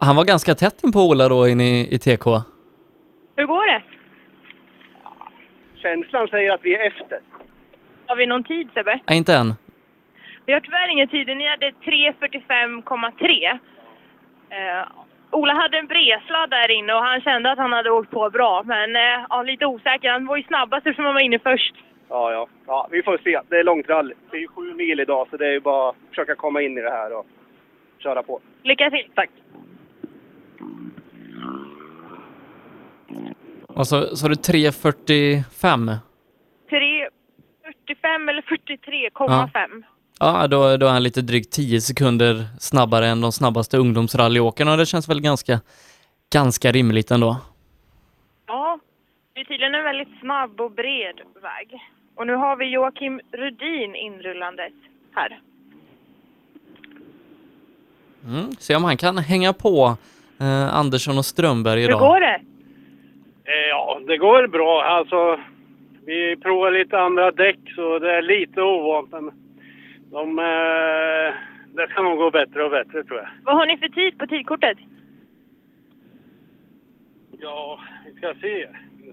han 0.00 0.16
var 0.16 0.24
ganska 0.24 0.54
tätt 0.54 0.84
in 0.84 0.92
på 0.92 1.00
Ola 1.00 1.28
då 1.28 1.48
in 1.48 1.60
i, 1.60 1.88
i 1.94 1.98
TK. 1.98 2.26
Hur 3.36 3.46
går 3.46 3.66
det? 3.66 3.82
Känslan 5.82 6.28
säger 6.28 6.52
att 6.52 6.60
vi 6.62 6.74
är 6.74 6.86
efter. 6.86 7.20
Har 8.06 8.16
vi 8.16 8.26
någon 8.26 8.44
tid 8.44 8.68
Sebbe? 8.74 9.00
Nej, 9.08 9.18
inte 9.18 9.34
än. 9.34 9.54
Vi 10.46 10.52
har 10.52 10.60
tyvärr 10.60 10.88
ingen 10.88 11.08
tid. 11.08 11.26
Ni 11.26 11.48
hade 11.48 11.70
3.45,3. 11.70 13.58
Eh, 14.50 14.86
Ola 15.30 15.54
hade 15.54 15.78
en 15.78 15.86
bredsladd 15.86 16.50
där 16.50 16.70
inne 16.70 16.94
och 16.94 17.02
han 17.02 17.20
kände 17.20 17.52
att 17.52 17.58
han 17.58 17.72
hade 17.72 17.90
åkt 17.90 18.10
på 18.10 18.30
bra. 18.30 18.62
Men 18.64 18.96
eh, 18.96 19.26
ja, 19.28 19.42
lite 19.42 19.66
osäker. 19.66 20.10
Han 20.10 20.26
var 20.26 20.36
ju 20.36 20.42
snabbast 20.42 20.86
eftersom 20.86 21.04
han 21.04 21.14
var 21.14 21.20
inne 21.20 21.38
först. 21.38 21.74
Ja, 22.08 22.32
ja. 22.32 22.48
ja, 22.66 22.88
vi 22.90 23.02
får 23.02 23.18
se. 23.24 23.40
Det 23.48 23.56
är 23.58 23.64
långt 23.64 23.88
rally. 23.88 24.14
Det 24.30 24.36
är 24.36 24.40
ju 24.40 24.48
sju 24.48 24.74
mil 24.74 25.00
idag, 25.00 25.26
så 25.30 25.36
det 25.36 25.46
är 25.46 25.52
ju 25.52 25.60
bara 25.60 25.90
att 25.90 25.96
försöka 26.08 26.34
komma 26.34 26.62
in 26.62 26.78
i 26.78 26.80
det 26.80 26.90
här 26.90 27.18
och 27.18 27.26
köra 27.98 28.22
på. 28.22 28.40
Lycka 28.62 28.90
till! 28.90 29.06
Tack! 29.14 29.30
Och 33.66 33.86
så 33.88 34.16
sa 34.16 34.28
du 34.28 34.34
3.45? 34.34 35.44
3.45 36.70 38.30
eller 38.30 38.42
43,5. 38.42 39.82
Ja, 40.20 40.46
då, 40.46 40.76
då 40.76 40.86
är 40.86 40.90
han 40.90 41.02
lite 41.02 41.22
drygt 41.22 41.52
10 41.52 41.80
sekunder 41.80 42.44
snabbare 42.58 43.06
än 43.06 43.20
de 43.20 43.32
snabbaste 43.32 43.76
ungdomsrallyåkarna 43.78 44.72
och 44.72 44.78
det 44.78 44.86
känns 44.86 45.08
väl 45.08 45.20
ganska, 45.20 45.60
ganska 46.32 46.72
rimligt 46.72 47.10
ändå. 47.10 47.36
Ja, 48.46 48.78
det 49.34 49.40
är 49.40 49.44
tydligen 49.44 49.74
en 49.74 49.84
väldigt 49.84 50.20
snabb 50.20 50.60
och 50.60 50.70
bred 50.70 51.20
väg. 51.42 51.80
Och 52.14 52.26
nu 52.26 52.34
har 52.34 52.56
vi 52.56 52.64
Joakim 52.64 53.20
Rudin 53.32 53.94
inrullandes 53.94 54.72
här. 55.14 55.40
Mm, 58.26 58.52
se 58.58 58.76
om 58.76 58.84
han 58.84 58.96
kan 58.96 59.18
hänga 59.18 59.52
på 59.52 59.96
eh, 60.40 60.74
Andersson 60.74 61.18
och 61.18 61.24
Strömberg 61.24 61.80
Hur 61.80 61.88
idag. 61.88 62.00
går 62.00 62.20
det? 62.20 62.40
Eh, 63.44 63.68
Ja, 63.70 64.00
det 64.06 64.16
går 64.16 64.46
bra. 64.46 64.82
Alltså, 64.84 65.40
vi 66.06 66.36
provar 66.36 66.70
lite 66.70 66.98
andra 67.00 67.30
däck 67.30 67.58
så 67.76 67.98
det 67.98 68.12
är 68.16 68.22
lite 68.22 68.62
ovant. 68.62 69.12
Men 69.12 69.30
de, 70.10 70.38
eh, 70.38 71.34
det 71.76 71.88
ska 71.90 72.02
nog 72.02 72.18
gå 72.18 72.30
bättre 72.30 72.64
och 72.64 72.70
bättre 72.70 73.04
tror 73.04 73.18
jag. 73.18 73.28
Vad 73.44 73.56
har 73.56 73.66
ni 73.66 73.76
för 73.78 73.88
tid 73.88 74.18
på 74.18 74.26
tidkortet? 74.26 74.78
Ja, 77.40 77.78
vi 78.06 78.12
ska 78.14 78.34
se. 78.40 78.68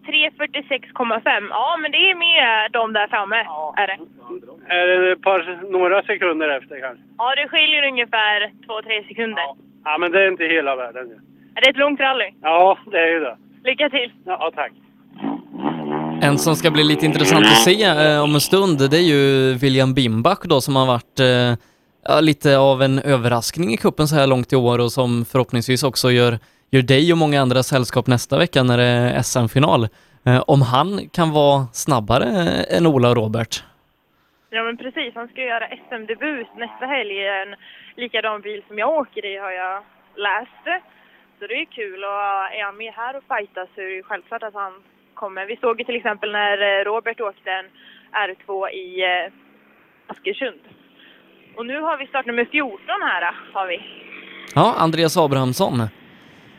3.46,5. 0.05 1.47
Ja, 1.49 1.77
men 1.81 1.91
det 1.91 1.97
är 1.97 2.15
med 2.15 2.71
de 2.71 2.93
där 2.93 3.07
framme. 3.07 3.35
Är 3.77 3.87
det? 3.87 3.97
Är 4.75 4.87
det 4.87 5.11
ett 5.11 5.21
par, 5.21 5.71
några 5.71 6.03
sekunder 6.03 6.49
efter 6.49 6.79
kanske? 6.81 7.03
Ja, 7.17 7.35
det 7.35 7.47
skiljer 7.47 7.87
ungefär 7.87 8.51
2-3 8.67 9.07
sekunder. 9.07 9.41
Ja, 9.41 9.55
men 9.99 10.11
det 10.11 10.19
är 10.23 10.27
inte 10.27 10.43
hela 10.43 10.75
världen. 10.75 11.05
Är 11.55 11.61
det 11.61 11.69
ett 11.69 11.77
långt 11.77 11.99
rally? 11.99 12.29
Ja, 12.41 12.77
det 12.91 12.97
är 12.97 13.07
ju 13.07 13.19
det. 13.19 13.37
Lycka 13.63 13.89
till! 13.89 14.11
Ja, 14.25 14.51
tack. 14.55 14.71
En 16.21 16.37
som 16.37 16.55
ska 16.55 16.71
bli 16.71 16.83
lite 16.83 17.05
intressant 17.05 17.45
att 17.45 17.63
se 17.63 17.83
eh, 17.83 18.23
om 18.23 18.33
en 18.33 18.41
stund, 18.41 18.89
det 18.91 18.97
är 18.97 19.07
ju 19.15 19.53
William 19.53 19.93
Bimbach 19.93 20.39
då 20.43 20.61
som 20.61 20.75
har 20.75 20.85
varit 20.85 21.19
eh, 21.19 21.65
ja, 22.07 22.19
lite 22.21 22.57
av 22.57 22.81
en 22.81 22.99
överraskning 22.99 23.73
i 23.73 23.77
kuppen 23.77 24.07
så 24.07 24.15
här 24.15 24.27
långt 24.27 24.53
i 24.53 24.55
år 24.55 24.79
och 24.79 24.91
som 24.91 25.25
förhoppningsvis 25.25 25.83
också 25.83 26.11
gör, 26.11 26.39
gör 26.71 26.81
dig 26.81 27.11
och 27.11 27.17
många 27.17 27.41
andra 27.41 27.63
sällskap 27.63 28.07
nästa 28.07 28.37
vecka 28.37 28.63
när 28.63 28.77
det 28.77 28.83
är 28.83 29.21
SM-final. 29.21 29.87
Eh, 30.25 30.43
om 30.47 30.61
han 30.61 31.09
kan 31.09 31.31
vara 31.31 31.65
snabbare 31.73 32.25
än 32.77 32.87
Ola 32.87 33.09
och 33.09 33.15
Robert. 33.15 33.63
Ja, 34.49 34.63
men 34.63 34.77
precis. 34.77 35.15
Han 35.15 35.27
ska 35.27 35.41
göra 35.41 35.67
SM-debut 35.67 36.47
nästa 36.57 36.85
helg 36.85 37.13
i 37.13 37.27
en 37.27 37.55
likadan 37.97 38.41
bil 38.41 38.63
som 38.67 38.77
jag 38.77 38.89
åker 38.89 39.25
i, 39.25 39.37
har 39.37 39.51
jag 39.51 39.83
läst. 40.15 40.83
Så 41.39 41.47
det 41.47 41.61
är 41.61 41.65
kul. 41.65 42.03
Och 42.03 42.21
är 42.57 42.63
han 42.63 42.77
med 42.77 42.93
här 42.93 43.15
och 43.17 43.23
fightas 43.27 43.69
så 43.75 43.81
är 43.81 43.89
det 43.95 44.03
självklart 44.03 44.43
att 44.43 44.53
han 44.53 44.73
kommer. 45.13 45.45
Vi 45.45 45.57
såg 45.57 45.79
ju 45.79 45.85
till 45.85 45.95
exempel 45.95 46.31
när 46.31 46.57
eh, 46.79 46.83
Robert 46.83 47.21
åkte 47.21 47.51
en 47.51 47.65
R2 48.27 48.69
i 48.69 49.03
eh, 49.03 49.31
Askersund. 50.07 50.59
Och 51.55 51.65
nu 51.65 51.81
har 51.81 51.97
vi 51.97 52.07
startnummer 52.07 52.45
14 52.45 52.79
här, 53.01 53.21
eh, 53.21 53.33
har 53.53 53.67
vi. 53.67 53.81
Ja, 54.55 54.75
Andreas 54.77 55.17
Abrahamsson. 55.17 55.73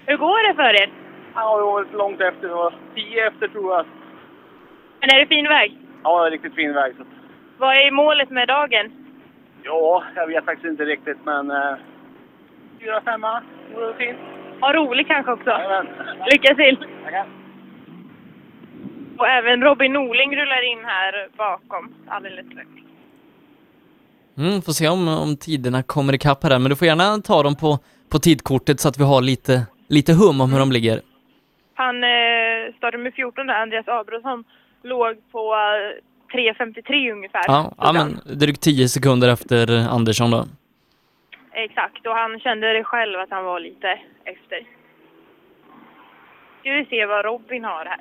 Hur 0.07 0.16
går 0.16 0.49
det 0.49 0.55
för 0.55 0.82
er? 0.82 0.91
Ja, 1.34 1.57
det 1.57 1.62
var 1.62 1.86
långt 1.93 2.20
efter. 2.20 2.49
Var 2.49 2.74
tio 2.95 3.26
efter 3.26 3.49
tror 3.49 3.74
jag. 3.76 3.86
Men 5.01 5.11
är 5.11 5.18
det 5.20 5.26
fin 5.26 5.49
väg? 5.49 5.78
Ja, 6.05 6.20
det 6.20 6.26
är 6.26 6.30
riktigt 6.30 6.55
fin 6.55 6.74
väg. 6.74 6.95
Så. 6.97 7.05
Vad 7.59 7.76
är 7.76 7.91
målet 7.91 8.30
med 8.30 8.49
dagen? 8.49 9.07
Ja, 9.62 10.04
jag 10.14 10.26
vet 10.26 10.44
faktiskt 10.44 10.70
inte 10.70 10.84
riktigt, 10.84 11.18
men... 11.24 11.50
Eh, 11.50 11.76
fyra, 12.80 13.00
femma. 13.00 13.42
Det 13.68 13.74
vore 13.74 13.94
fint. 13.94 14.18
Ha 14.61 14.72
roligt 14.72 15.09
kanske 15.09 15.32
också. 15.32 15.50
Lycka 16.30 16.54
till! 16.54 16.76
Tackar. 17.04 17.26
Och 19.18 19.28
även 19.28 19.62
Robin 19.62 19.92
Norling 19.92 20.36
rullar 20.36 20.72
in 20.72 20.84
här 20.84 21.28
bakom 21.36 21.94
alldeles 22.09 22.46
strax. 22.46 22.68
Mm, 24.38 24.62
får 24.62 24.72
se 24.72 24.88
om, 24.88 25.09
om 25.09 25.36
tiderna 25.36 25.82
kommer 25.82 26.12
ikapp 26.14 26.44
här, 26.44 26.59
men 26.59 26.70
du 26.70 26.76
får 26.76 26.86
gärna 26.86 27.18
ta 27.18 27.42
dem 27.42 27.56
på, 27.56 27.78
på 28.09 28.18
tidkortet 28.18 28.80
så 28.80 28.88
att 28.88 28.98
vi 28.98 29.04
har 29.04 29.22
lite, 29.22 29.66
lite 29.88 30.12
hum 30.12 30.40
om 30.40 30.52
hur 30.52 30.59
de 30.59 30.72
ligger. 30.72 31.00
Han 31.74 32.04
eh, 32.04 32.74
startade 32.76 33.02
med 33.02 33.14
14 33.14 33.46
där, 33.46 33.54
Andreas 33.54 33.88
Abrahamsson, 33.88 34.44
låg 34.82 35.30
på 35.32 35.54
eh, 35.54 36.02
3.53 36.32 37.12
ungefär. 37.12 37.42
Ja, 37.46 37.72
ja 37.78 37.92
men 37.92 38.38
drygt 38.38 38.60
10 38.62 38.88
sekunder 38.88 39.32
efter 39.32 39.88
Andersson 39.88 40.30
då. 40.30 40.44
Exakt, 41.52 42.06
och 42.06 42.14
han 42.14 42.40
kände 42.40 42.72
det 42.72 42.84
själv 42.84 43.20
att 43.20 43.30
han 43.30 43.44
var 43.44 43.60
lite 43.60 43.88
efter. 44.24 44.58
Ska 46.60 46.72
vi 46.72 46.86
se 46.90 47.06
vad 47.06 47.24
Robin 47.24 47.64
har 47.64 47.84
här. 47.84 48.00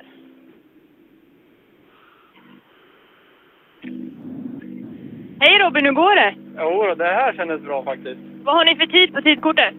Hej 5.40 5.58
Robin, 5.58 5.84
hur 5.84 5.92
går 5.92 6.14
det? 6.14 6.34
Jo, 6.58 6.94
det 6.94 7.04
här 7.04 7.32
kändes 7.32 7.60
bra 7.60 7.84
faktiskt. 7.84 8.20
Vad 8.42 8.54
har 8.56 8.64
ni 8.64 8.76
för 8.76 8.86
tid 8.86 9.14
på 9.14 9.22
tidkortet? 9.22 9.74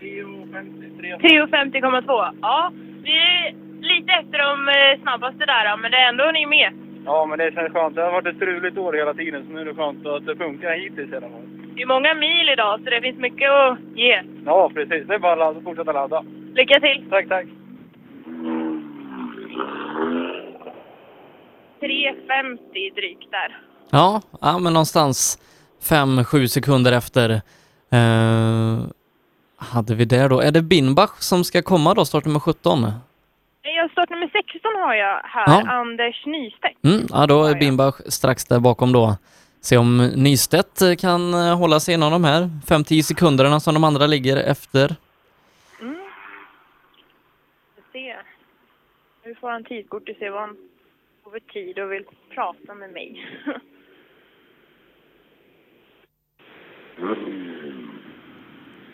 3.50,2. 0.00 2.38
Ja, 2.42 2.72
vi 3.02 3.12
är 3.12 3.54
lite 3.80 4.12
efter 4.12 4.38
de 4.38 4.68
eh, 4.68 5.00
snabbaste 5.02 5.46
där, 5.46 5.76
men 5.76 5.90
det 5.90 5.96
är 5.96 6.08
ändå 6.08 6.30
ni 6.30 6.42
är 6.42 6.46
med. 6.46 6.72
Ja, 7.04 7.26
men 7.26 7.38
det 7.38 7.54
känns 7.54 7.72
skönt. 7.72 7.94
Det 7.94 8.02
har 8.02 8.12
varit 8.12 8.26
ett 8.26 8.36
struligt 8.36 8.78
år 8.78 8.92
hela 8.92 9.14
tiden, 9.14 9.44
så 9.46 9.52
nu 9.52 9.60
är 9.60 9.64
det 9.64 9.74
skönt 9.74 10.06
att 10.06 10.26
det 10.26 10.36
funkar 10.36 10.72
hittills 10.72 11.12
i 11.12 11.16
alla 11.16 11.28
fall. 11.28 11.48
Det 11.74 11.82
är 11.82 11.86
många 11.86 12.14
mil 12.14 12.48
idag, 12.52 12.80
så 12.84 12.90
det 12.90 13.00
finns 13.00 13.18
mycket 13.18 13.50
att 13.50 13.78
ge. 13.94 14.22
Ja, 14.46 14.70
precis. 14.74 15.06
Det 15.06 15.14
är 15.14 15.18
bara 15.18 15.48
att 15.48 15.62
fortsätta 15.64 15.92
ladda. 15.92 16.24
Lycka 16.54 16.80
till! 16.80 17.06
Tack, 17.10 17.28
tack. 17.28 17.46
3.50 21.80 22.94
drygt 22.94 23.30
där. 23.30 23.58
Ja, 23.90 24.22
ja 24.40 24.58
men 24.58 24.72
någonstans 24.72 25.38
5-7 25.82 26.46
sekunder 26.46 26.92
efter 26.92 27.30
eh, 27.90 28.78
hade 29.56 29.94
vi 29.94 30.04
där 30.04 30.28
då. 30.28 30.40
Är 30.40 30.52
det 30.52 30.62
Binbach 30.62 31.16
som 31.18 31.44
ska 31.44 31.62
komma 31.62 31.94
då, 31.94 32.04
startnummer 32.04 32.40
17? 32.40 32.86
Jag 33.62 33.90
startnummer 33.90 34.13
16 34.64 34.82
har 34.82 34.94
jag 34.94 35.20
här, 35.24 35.44
Ja. 35.46 35.70
Anders 35.70 36.26
Nystedt. 36.26 36.84
Mm, 36.84 37.06
ja, 37.10 37.26
då 37.26 37.44
är 37.44 37.54
Bimbach 37.54 38.00
strax 38.06 38.44
där 38.44 38.60
bakom 38.60 38.92
då. 38.92 39.16
Se 39.60 39.76
om 39.76 39.96
Nystedt 40.16 40.82
eh, 40.82 40.94
kan 40.94 41.34
eh, 41.34 41.58
hålla 41.58 41.80
sig 41.80 41.94
inom 41.94 42.12
de 42.12 42.24
här 42.24 42.42
5-10 42.66 43.02
sekunderna 43.02 43.60
som 43.60 43.74
de 43.74 43.84
andra 43.84 44.06
ligger 44.06 44.36
efter. 44.36 44.96
Mm. 45.80 45.96
Se. 47.92 48.16
Nu 49.24 49.34
får 49.34 49.50
han 49.50 49.64
tidkort 49.64 50.08
och 50.08 50.16
se 50.18 50.30
vad 50.30 50.40
han 50.40 50.56
får 51.24 51.30
för 51.30 51.40
tid 51.40 51.78
och 51.78 51.92
vill 51.92 52.04
prata 52.34 52.74
med 52.74 52.92
mig. 52.92 53.26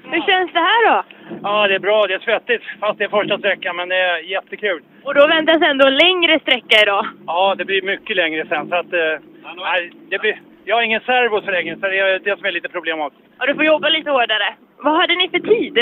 Hur 0.05 0.21
känns 0.21 0.53
det 0.53 0.59
här 0.59 0.91
då? 0.91 1.03
Ja, 1.43 1.69
det 1.69 1.75
är 1.75 1.79
bra. 1.79 2.07
Det 2.07 2.15
är 2.15 2.19
svettigt, 2.19 2.65
fast 2.81 2.99
det 2.99 3.05
är 3.05 3.09
första 3.09 3.39
sträckan, 3.39 3.77
men 3.77 3.89
det 3.89 3.97
är 3.97 4.19
jättekul. 4.19 4.83
Och 5.05 5.15
då 5.15 5.27
väntas 5.27 5.63
ändå 5.63 5.87
en 5.87 5.97
längre 5.97 6.41
sträcka 6.41 6.83
idag. 6.83 7.07
Ja, 7.27 7.55
det 7.59 7.65
blir 7.65 7.83
mycket 7.83 8.17
längre 8.17 8.47
sen. 8.49 8.69
Så 8.69 8.75
att, 8.75 8.93
eh, 8.93 9.19
nej, 9.57 9.93
det 10.09 10.19
blir, 10.19 10.41
jag 10.65 10.77
har 10.77 10.83
ingen 10.83 11.01
servo 11.01 11.41
så 11.41 11.51
länge, 11.51 11.75
så 11.75 11.81
det 11.81 11.99
är 11.99 12.19
det 12.19 12.37
som 12.37 12.45
är 12.45 12.53
lite 12.53 12.69
problematiskt. 12.69 13.23
Ja, 13.39 13.47
du 13.47 13.55
får 13.55 13.65
jobba 13.65 13.89
lite 13.89 14.11
hårdare. 14.11 14.55
Vad 14.77 14.97
hade 15.01 15.15
ni 15.15 15.29
för 15.29 15.39
tid? 15.39 15.79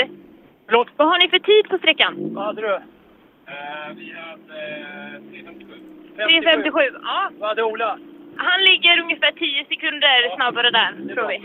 Förlåt? 0.65 0.87
Vad 0.95 1.07
har 1.07 1.17
ni 1.17 1.29
för 1.29 1.39
tid 1.39 1.69
på 1.69 1.77
sträckan? 1.77 2.13
Vad 2.17 2.45
hade 2.45 2.61
du? 2.61 2.79
vi 3.95 4.15
hade 4.17 5.19
3.57. 5.31 5.73
3.57. 6.17 6.99
Ja. 7.03 7.29
Vad 7.39 7.49
hade 7.49 7.63
Ola? 7.63 7.97
Han 8.35 8.63
ligger 8.63 8.99
ungefär 8.99 9.31
10 9.31 9.65
sekunder 9.65 10.35
snabbare 10.35 10.71
där, 10.71 11.13
tror 11.15 11.27
vi. 11.27 11.37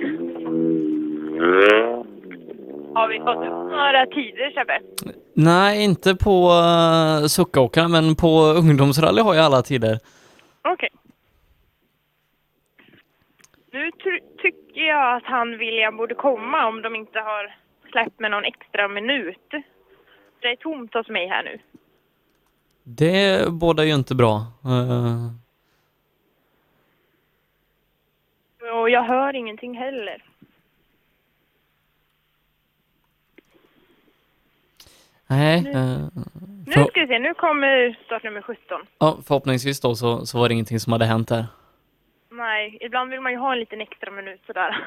Har 2.95 3.09
vi 3.09 3.19
fått 3.19 3.37
upp 3.37 3.71
några 3.71 4.07
tider, 4.07 4.51
Sebbe? 4.51 4.81
Nej, 5.35 5.85
inte 5.85 6.15
på 6.15 6.49
uh, 6.51 7.27
Suckåkra, 7.27 7.89
men 7.89 8.17
på 8.17 8.29
ungdomsrally 8.43 9.21
har 9.23 9.35
jag 9.35 9.45
alla 9.45 9.63
tider. 9.63 9.99
Okej. 10.63 10.89
Nu 13.73 13.91
ty- 13.91 14.21
tycker 14.43 14.81
jag 14.81 15.17
att 15.17 15.25
han 15.25 15.59
William 15.59 15.97
borde 15.97 16.15
komma 16.15 16.67
om 16.67 16.83
de 16.83 16.95
inte 16.97 17.19
har 17.19 17.57
släppt 17.91 18.21
med 18.21 18.31
någon 18.31 18.45
extra 18.45 18.89
minut. 18.89 19.49
Det 20.41 20.49
är 20.49 20.57
tomt 20.57 20.95
hos 20.95 21.09
mig 21.09 21.29
här 21.29 21.43
nu. 21.43 21.59
Det 22.83 23.49
båda 23.53 23.85
ju 23.85 23.95
inte 23.95 24.15
bra. 24.15 24.37
Eh, 24.65 25.31
Och 28.81 28.91
jag 28.91 29.03
hör 29.03 29.37
ingenting 29.37 29.79
heller. 29.79 30.23
Nej, 35.37 35.63
Nu- 35.63 35.71
eh, 35.71 35.99
Nu 36.67 36.73
för, 36.73 36.85
ska 36.85 37.01
vi 37.01 37.07
se, 37.07 37.19
nu 37.19 37.35
kommer 37.35 37.99
startnummer 38.07 38.43
17. 38.43 38.81
ja, 38.99 39.19
förhoppningsvis 39.27 39.81
då 39.81 39.95
så, 39.95 40.27
så 40.27 40.39
var 40.39 40.49
det 40.49 40.53
ingenting 40.55 40.81
som 40.81 40.93
hade 40.93 41.05
hänt 41.05 41.29
där. 41.29 41.47
Nej, 42.31 42.79
ibland 42.81 43.11
vill 43.11 43.21
man 43.21 43.33
ju 43.33 43.39
ha 43.39 43.53
en 43.53 43.59
liten 43.61 43.81
extra 43.81 44.11
minut 44.11 44.41
sådär. 44.47 44.85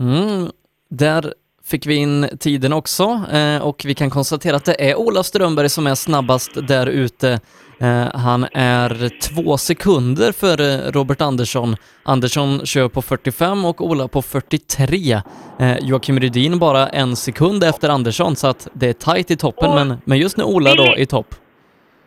Mm, 0.00 0.50
där 0.88 1.34
fick 1.70 1.86
vi 1.86 1.94
in 1.94 2.28
tiden 2.40 2.72
också 2.72 3.20
eh, 3.32 3.66
och 3.66 3.82
vi 3.84 3.94
kan 3.94 4.10
konstatera 4.10 4.56
att 4.56 4.64
det 4.64 4.90
är 4.90 4.96
Ola 4.96 5.22
Strömberg 5.22 5.68
som 5.68 5.86
är 5.86 5.94
snabbast 5.94 6.66
där 6.68 6.86
ute. 6.86 7.40
Eh, 7.80 8.06
han 8.14 8.46
är 8.52 9.20
två 9.20 9.56
sekunder 9.56 10.32
före 10.32 10.90
Robert 10.90 11.20
Andersson. 11.20 11.76
Andersson 12.02 12.66
kör 12.66 12.88
på 12.88 13.02
45 13.02 13.64
och 13.64 13.80
Ola 13.80 14.08
på 14.08 14.22
43. 14.22 15.22
Eh, 15.58 15.78
Joakim 15.78 16.20
Rydin 16.20 16.58
bara 16.58 16.88
en 16.88 17.16
sekund 17.16 17.64
efter 17.64 17.88
Andersson 17.88 18.36
så 18.36 18.46
att 18.46 18.68
det 18.72 18.88
är 18.88 18.92
tajt 18.92 19.30
i 19.30 19.36
toppen 19.36 19.74
men, 19.74 19.98
men 20.04 20.18
just 20.18 20.36
nu 20.36 20.44
Ola 20.44 20.74
då 20.74 20.96
i 20.96 21.06
topp. 21.06 21.34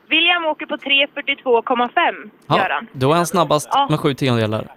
William 0.10 0.46
åker 0.46 0.66
på 0.66 0.76
3.42,5 0.76 2.58
gör 2.58 2.70
Ja, 2.70 2.82
då 2.94 3.12
är 3.12 3.16
han 3.16 3.28
snabbast 3.28 3.70
med 3.90 4.00
sju 4.00 4.14
tiondelar. 4.14 4.68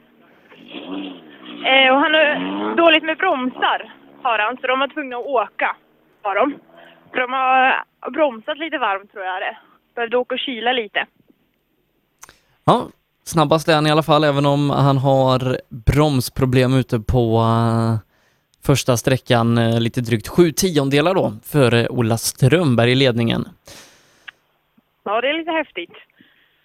Och 1.93 2.01
han 2.01 2.15
har 2.15 2.77
dåligt 2.77 3.05
med 3.05 3.19
bromsar. 3.19 4.04
Har 4.25 4.39
han, 4.39 4.57
så 4.57 4.67
de 4.67 4.79
var 4.79 4.89
tvungna 4.89 5.17
att 5.17 5.27
åka. 5.27 5.77
Var 6.23 6.35
de. 6.35 6.59
För 7.11 7.19
de 7.21 7.33
har 7.33 7.85
bromsat 8.11 8.59
lite 8.59 8.79
varmt 8.79 9.13
tror 9.13 9.25
jag 9.25 9.43
det. 9.43 9.57
Behövde 9.95 10.17
åka 10.17 10.35
och 10.35 10.41
kyla 10.41 10.73
lite. 10.73 11.07
Ja, 12.65 12.89
snabbast 13.25 13.69
är 13.69 13.75
han 13.75 13.87
i 13.87 13.91
alla 13.91 14.03
fall, 14.03 14.25
även 14.25 14.47
om 14.47 14.71
han 14.71 14.99
har 14.99 15.61
bromsproblem 15.69 16.75
ute 16.75 17.01
på 17.01 17.39
eh, 17.39 17.97
första 18.67 18.97
sträckan, 18.97 19.59
eh, 19.59 19.81
lite 19.81 20.01
drygt 20.01 20.29
sju 20.29 20.53
tiondelar 20.53 21.15
då, 21.15 21.33
före 21.43 21.89
Ola 21.89 22.19
Strömberg 22.19 22.93
i 22.93 22.95
ledningen. 22.95 23.49
Ja, 25.05 25.21
det 25.21 25.29
är 25.29 25.39
lite 25.39 25.51
häftigt. 25.51 25.93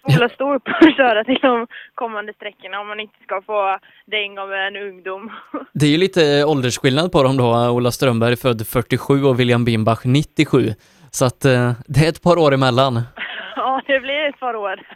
Ola 0.02 0.28
står 0.28 0.54
upp 0.54 0.68
och 0.68 0.92
köra 0.96 1.24
till 1.24 1.38
de 1.42 1.66
kommande 1.94 2.32
sträckorna 2.32 2.80
om 2.80 2.88
man 2.88 3.00
inte 3.00 3.22
ska 3.22 3.42
få 3.42 3.78
däng 4.06 4.38
av 4.38 4.52
en 4.52 4.76
ungdom. 4.76 5.30
Det 5.72 5.86
är 5.86 5.90
ju 5.90 5.96
lite 5.96 6.44
åldersskillnad 6.44 7.12
på 7.12 7.22
dem 7.22 7.36
då, 7.36 7.70
Ola 7.70 7.90
Strömberg 7.90 8.36
född 8.36 8.66
47 8.66 9.24
och 9.24 9.40
William 9.40 9.64
Bimbach 9.64 10.00
97. 10.04 10.74
Så 11.10 11.24
att 11.24 11.44
eh, 11.44 11.72
det 11.86 12.04
är 12.04 12.08
ett 12.08 12.22
par 12.22 12.38
år 12.38 12.54
emellan. 12.54 13.02
Ja, 13.56 13.82
det 13.86 14.00
blir 14.00 14.28
ett 14.28 14.40
par 14.40 14.54
år. 14.54 14.80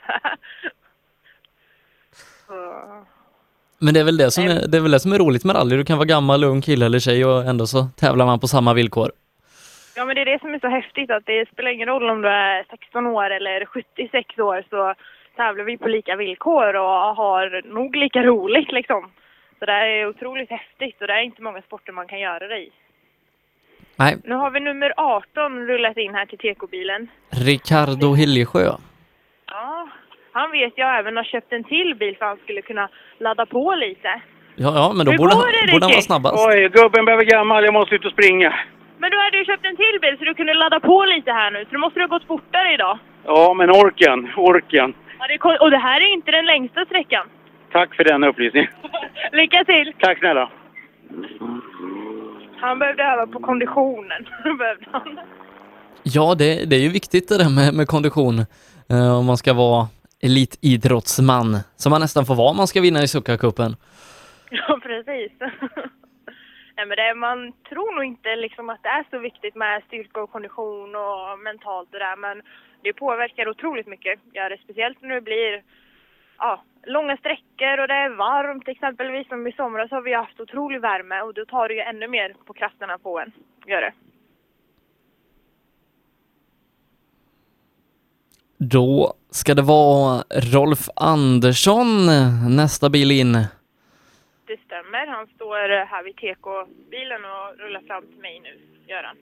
Men 3.78 3.94
det 3.94 4.00
är 4.00 4.04
väl 4.04 4.16
det 4.16 4.30
som 4.30 4.44
är, 4.44 4.66
det 4.68 4.78
är, 4.78 4.80
väl 4.80 4.90
det 4.90 5.00
som 5.00 5.12
är 5.12 5.18
roligt 5.18 5.44
med 5.44 5.56
rally, 5.56 5.76
du 5.76 5.84
kan 5.84 5.98
vara 5.98 6.06
gammal, 6.06 6.44
ung 6.44 6.62
kille 6.62 6.86
eller 6.86 6.98
tjej 6.98 7.24
och 7.24 7.44
ändå 7.44 7.66
så 7.66 7.88
tävlar 7.96 8.26
man 8.26 8.40
på 8.40 8.48
samma 8.48 8.74
villkor. 8.74 9.12
Ja, 9.96 10.04
men 10.04 10.14
det 10.14 10.20
är 10.20 10.24
det 10.24 10.40
som 10.40 10.54
är 10.54 10.58
så 10.58 10.68
häftigt 10.68 11.10
att 11.10 11.26
det 11.26 11.48
spelar 11.48 11.70
ingen 11.70 11.88
roll 11.88 12.10
om 12.10 12.22
du 12.22 12.28
är 12.28 12.64
16 12.70 13.06
år 13.06 13.30
eller 13.30 13.64
76 13.66 14.38
år 14.38 14.64
så 14.70 14.94
tävlar 15.36 15.64
vi 15.64 15.78
på 15.78 15.88
lika 15.88 16.16
villkor 16.16 16.74
och 16.76 17.16
har 17.16 17.62
nog 17.74 17.96
lika 17.96 18.22
roligt 18.22 18.72
liksom. 18.72 19.10
Så 19.58 19.66
det 19.66 19.72
är 19.72 20.06
otroligt 20.08 20.50
häftigt 20.50 21.00
och 21.00 21.06
det 21.06 21.12
är 21.12 21.20
inte 21.22 21.42
många 21.42 21.62
sporter 21.62 21.92
man 21.92 22.06
kan 22.06 22.20
göra 22.20 22.48
det 22.48 22.58
i. 22.58 22.70
Nej, 23.96 24.16
Nu 24.24 24.34
har 24.34 24.50
vi 24.50 24.60
nummer 24.60 24.92
18 24.96 25.66
rullat 25.66 25.96
in 25.96 26.14
här 26.14 26.26
till 26.26 26.38
TK-bilen. 26.38 27.08
Ricardo 27.46 28.14
Hiljesjö. 28.14 28.70
Ja, 29.46 29.88
han 30.32 30.50
vet 30.50 30.72
jag 30.76 30.98
även 30.98 31.16
har 31.16 31.24
köpt 31.24 31.52
en 31.52 31.64
till 31.64 31.94
bil 31.94 32.16
för 32.18 32.26
han 32.26 32.36
skulle 32.36 32.62
kunna 32.62 32.88
ladda 33.18 33.46
på 33.46 33.74
lite. 33.74 34.20
Ja, 34.56 34.72
ja, 34.74 34.92
men 34.96 35.06
då 35.06 35.12
Hur 35.12 35.18
borde, 35.18 35.34
går 35.34 35.42
han- 35.42 35.66
det, 35.66 35.72
borde 35.72 35.84
han 35.84 35.90
vara 35.92 36.00
snabbast. 36.02 36.46
Oj, 36.48 36.68
gubben 36.68 37.04
behöver 37.04 37.24
gammal. 37.24 37.64
Jag 37.64 37.74
måste 37.74 37.94
ut 37.94 38.04
och 38.04 38.12
springa. 38.12 38.54
Men 39.04 39.10
du 39.10 39.18
hade 39.18 39.38
ju 39.38 39.44
köpt 39.44 39.64
en 39.66 39.76
till 39.76 39.98
bil 40.02 40.18
så 40.18 40.24
du 40.24 40.34
kunde 40.34 40.54
ladda 40.54 40.80
på 40.80 41.04
lite 41.04 41.30
här 41.32 41.50
nu, 41.50 41.64
så 41.64 41.70
då 41.74 41.78
måste 41.78 41.98
du 41.98 42.02
ha 42.02 42.08
gått 42.16 42.26
fortare 42.26 42.74
idag. 42.74 42.98
Ja, 43.24 43.54
men 43.54 43.70
orken, 43.70 44.18
orken. 44.36 44.94
Ja, 45.18 45.26
det 45.28 45.34
är 45.34 45.62
och 45.62 45.70
det 45.70 45.78
här 45.78 46.00
är 46.00 46.12
inte 46.12 46.30
den 46.30 46.46
längsta 46.46 46.84
sträckan. 46.84 47.26
Tack 47.72 47.94
för 47.94 48.04
den 48.04 48.24
upplysningen. 48.24 48.70
Lycka 49.32 49.64
till! 49.64 49.92
Tack 49.98 50.18
snälla. 50.18 50.50
Han 52.60 52.78
behövde 52.78 53.02
öva 53.02 53.26
på 53.26 53.40
konditionen. 53.40 54.28
behövde 54.58 54.86
han. 54.92 55.18
Ja, 56.02 56.34
det, 56.38 56.70
det 56.70 56.76
är 56.76 56.80
ju 56.80 56.88
viktigt 56.88 57.28
det 57.28 57.38
där 57.38 57.50
med, 57.50 57.74
med 57.74 57.86
kondition. 57.88 58.38
Eh, 58.90 59.18
om 59.18 59.26
man 59.26 59.36
ska 59.36 59.52
vara 59.52 59.88
elitidrottsman, 60.22 61.58
som 61.76 61.90
man 61.90 62.00
nästan 62.00 62.26
får 62.26 62.34
vara 62.34 62.50
om 62.50 62.56
man 62.56 62.66
ska 62.66 62.80
vinna 62.80 63.02
i 63.02 63.06
Succa-cupen. 63.06 63.76
Ja, 64.50 64.78
precis. 64.82 65.32
Nej, 66.76 66.86
men 66.86 66.96
det, 66.96 67.14
man 67.14 67.52
tror 67.68 67.94
nog 67.94 68.04
inte 68.04 68.36
liksom 68.36 68.70
att 68.70 68.82
det 68.82 68.88
är 68.88 69.06
så 69.10 69.18
viktigt 69.18 69.54
med 69.54 69.82
styrka 69.86 70.22
och 70.22 70.32
kondition 70.32 70.94
och 70.96 71.38
mentalt 71.38 71.94
och 71.94 71.98
där, 71.98 72.16
men 72.16 72.42
det 72.82 72.92
påverkar 72.92 73.48
otroligt 73.48 73.86
mycket. 73.86 74.20
Gör 74.32 74.50
det 74.50 74.58
speciellt 74.64 75.02
när 75.02 75.14
det 75.14 75.20
blir 75.20 75.62
ja, 76.38 76.62
långa 76.86 77.16
sträckor 77.16 77.78
och 77.80 77.88
det 77.88 77.94
är 77.94 78.16
varmt 78.16 78.68
exempelvis. 78.68 79.28
Som 79.28 79.46
i 79.46 79.52
somras 79.52 79.90
har 79.90 80.02
vi 80.02 80.14
haft 80.14 80.40
otrolig 80.40 80.80
värme 80.80 81.20
och 81.20 81.34
då 81.34 81.44
tar 81.44 81.68
det 81.68 81.74
ju 81.74 81.80
ännu 81.80 82.08
mer 82.08 82.34
på 82.46 82.52
krafterna 82.52 82.98
på 82.98 83.20
en. 83.20 83.32
Gör 83.66 83.80
det. 83.80 83.92
Då 88.58 89.14
ska 89.30 89.54
det 89.54 89.62
vara 89.62 90.22
Rolf 90.54 90.88
Andersson, 90.96 92.06
nästa 92.56 92.90
bil 92.90 93.10
in. 93.10 93.36
Det 94.46 94.60
stämmer. 94.66 95.06
Han 95.06 95.26
står 95.26 95.84
här 95.84 96.02
vid 96.02 96.16
TK-bilen 96.16 97.24
och 97.24 97.58
rullar 97.58 97.80
fram 97.80 98.06
till 98.06 98.20
mig 98.20 98.40
nu, 98.40 98.58
gör 98.86 99.02
han. 99.02 99.16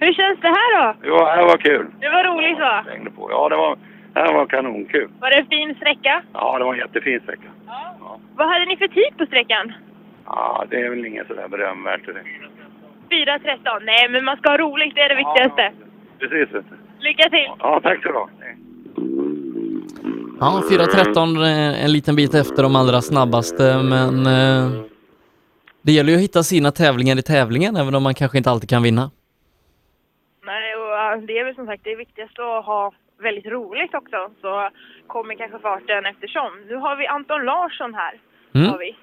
Hur 0.00 0.12
känns 0.12 0.40
det 0.40 0.48
här 0.48 0.82
då? 0.82 0.94
Jo, 1.02 1.16
det 1.16 1.30
här 1.30 1.42
var 1.42 1.56
kul. 1.56 1.86
Det 2.00 2.08
var 2.08 2.24
roligt 2.24 2.58
va? 2.58 2.84
Hängde 2.88 3.10
på. 3.10 3.30
Ja, 3.30 3.48
det 3.48 3.56
var, 3.56 3.78
det 4.12 4.20
här 4.20 4.32
var 4.32 4.46
kanonkul. 4.46 5.10
Var 5.20 5.30
det 5.30 5.36
en 5.36 5.46
fin 5.46 5.74
sträcka? 5.74 6.22
Ja, 6.32 6.58
det 6.58 6.64
var 6.64 6.72
en 6.74 6.80
jättefin 6.80 7.20
sträcka. 7.20 7.48
Vad 8.36 8.48
hade 8.48 8.64
ni 8.64 8.76
för 8.76 8.88
tid 8.88 9.18
på 9.18 9.26
sträckan? 9.26 9.72
Ja, 10.26 10.64
det 10.70 10.80
är 10.80 10.90
väl 10.90 11.06
inget 11.06 11.26
sådär 11.26 11.48
berömvärt. 11.48 12.06
Det. 12.06 12.24
4.13. 13.16 13.80
Nej, 13.84 14.08
men 14.08 14.24
man 14.24 14.36
ska 14.36 14.50
ha 14.50 14.58
roligt, 14.58 14.94
det 14.94 15.00
är 15.00 15.08
det 15.08 15.14
viktigaste. 15.14 15.72
Precis. 16.18 16.64
Lycka 17.00 17.30
till! 17.30 17.50
Ja, 17.58 17.80
tack 17.82 18.02
så 18.02 18.08
du 18.08 18.14
ha. 18.14 18.28
Ja, 20.40 20.62
4.13, 20.70 21.42
eh, 21.42 21.84
en 21.84 21.92
liten 21.92 22.16
bit 22.16 22.34
efter 22.34 22.62
de 22.62 22.76
allra 22.76 23.00
snabbaste, 23.00 23.82
men 23.82 24.26
eh, 24.26 24.84
det 25.82 25.92
gäller 25.92 26.10
ju 26.10 26.16
att 26.16 26.22
hitta 26.22 26.42
sina 26.42 26.70
tävlingar 26.70 27.18
i 27.18 27.22
tävlingen, 27.22 27.76
även 27.76 27.94
om 27.94 28.02
man 28.02 28.14
kanske 28.14 28.38
inte 28.38 28.50
alltid 28.50 28.68
kan 28.68 28.82
vinna. 28.82 29.10
Nej, 30.46 30.74
och 30.76 31.22
det 31.22 31.38
är 31.38 31.44
väl 31.44 31.54
som 31.54 31.66
sagt 31.66 31.84
det 31.84 31.96
viktigaste 31.96 32.42
att 32.42 32.64
ha 32.64 32.92
väldigt 33.18 33.46
roligt 33.46 33.94
också, 33.94 34.30
så 34.40 34.70
kommer 35.06 35.34
kanske 35.34 35.58
farten 35.58 36.06
eftersom. 36.06 36.50
Nu 36.68 36.76
har 36.76 36.96
vi 36.96 37.06
Anton 37.06 37.44
Larsson 37.44 37.94
här. 37.94 38.20
Mm. 38.54 38.70
Har 38.70 38.78
vi. 38.78 38.96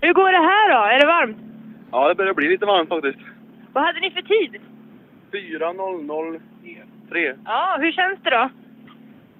Hur 0.00 0.12
går 0.12 0.32
det 0.32 0.44
här 0.52 0.68
då? 0.74 0.94
Är 0.94 1.00
det 1.00 1.06
varmt? 1.06 1.38
Ja, 1.92 2.08
det 2.08 2.14
börjar 2.14 2.34
bli 2.34 2.48
lite 2.48 2.66
varmt 2.66 2.88
faktiskt. 2.88 3.18
Vad 3.72 3.84
hade 3.84 4.00
ni 4.00 4.10
för 4.10 4.22
tid? 4.22 4.60
4.00,3. 7.10 7.38
Ja, 7.44 7.76
hur 7.80 7.92
känns 7.92 8.18
det 8.22 8.30
då? 8.30 8.50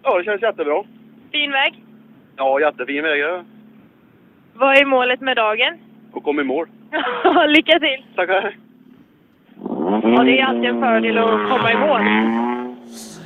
Ja, 0.03 0.19
det 0.19 0.25
känns 0.25 0.43
jättebra. 0.43 0.83
Fin 1.33 1.53
väg? 1.53 1.85
Ja, 2.37 2.61
jättefin 2.61 3.03
väg. 3.03 3.21
ja. 3.21 3.45
Vad 4.55 4.77
är 4.79 4.85
målet 4.85 5.21
med 5.21 5.37
dagen? 5.37 5.79
Och 6.13 6.25
kom 6.25 6.41
i 6.41 6.45
mål. 6.45 6.69
Lycka 7.49 7.79
till! 7.79 8.05
Tackar. 8.17 8.57
Ja, 10.03 10.23
det 10.25 10.39
är 10.39 10.45
alltid 10.45 10.65
en 10.71 10.81
fördel 10.81 11.19
att 11.19 11.49
komma 11.51 11.73
i 11.73 11.77
mål. 11.77 12.01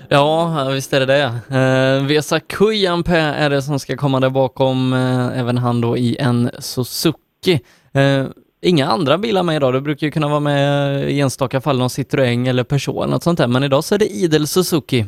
Ja, 0.09 0.68
visst 0.74 0.92
är 0.92 1.01
det 1.01 1.07
det. 1.07 1.22
Eh, 1.59 2.07
Vesa 2.07 2.40
Kujanpä 2.40 3.16
är 3.18 3.51
det 3.51 3.62
som 3.62 3.78
ska 3.78 3.97
komma 3.97 4.20
där 4.20 4.30
bakom, 4.30 4.92
eh, 4.92 5.40
även 5.40 5.59
han 5.59 5.80
då 5.80 5.97
i 5.97 6.16
en 6.20 6.51
Suzuki. 6.59 7.53
Eh, 7.95 8.26
inga 8.65 8.87
andra 8.87 9.19
bilar 9.19 9.43
med 9.43 9.57
idag, 9.57 9.73
det 9.73 9.81
brukar 9.81 10.07
ju 10.07 10.11
kunna 10.11 10.29
vara 10.29 10.41
med 10.41 11.01
i 11.11 11.21
enstaka 11.21 11.61
fall 11.61 11.79
någon 11.79 11.89
Citroën 11.89 12.49
eller 12.49 12.65
Peugeot 12.65 12.97
eller 12.97 13.12
något 13.12 13.23
sånt 13.23 13.39
där, 13.39 13.49
men 13.49 13.65
idag 13.65 13.85
så 13.85 13.95
är 13.95 13.99
det 13.99 14.05
idel 14.05 14.47
Suzuki. 14.47 15.05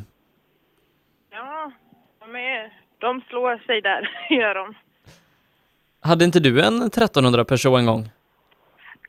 Ja, 1.30 1.72
de, 2.20 2.36
är, 2.36 2.72
de 2.98 3.20
slår 3.28 3.66
sig 3.66 3.80
där, 3.80 4.10
gör 4.30 4.54
de. 4.54 4.74
Hade 6.00 6.24
inte 6.24 6.40
du 6.40 6.62
en 6.62 6.82
1300 6.82 7.44
Peugeot 7.44 7.78
en 7.78 7.86
gång? 7.86 8.08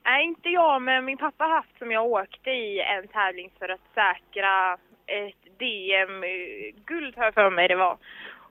Nej, 0.05 0.25
inte 0.25 0.49
jag, 0.49 0.81
men 0.81 1.05
min 1.05 1.17
pappa 1.17 1.43
har 1.43 1.55
haft 1.55 1.77
som 1.79 1.91
jag 1.91 2.05
åkte 2.05 2.49
i 2.49 2.79
en 2.79 3.07
tävling 3.07 3.49
för 3.59 3.69
att 3.69 3.85
säkra 3.93 4.73
ett 5.07 5.59
DM-guld, 5.59 7.17
har 7.17 7.25
jag 7.25 7.33
för 7.33 7.49
mig 7.49 7.67
det 7.67 7.75
var. 7.75 7.97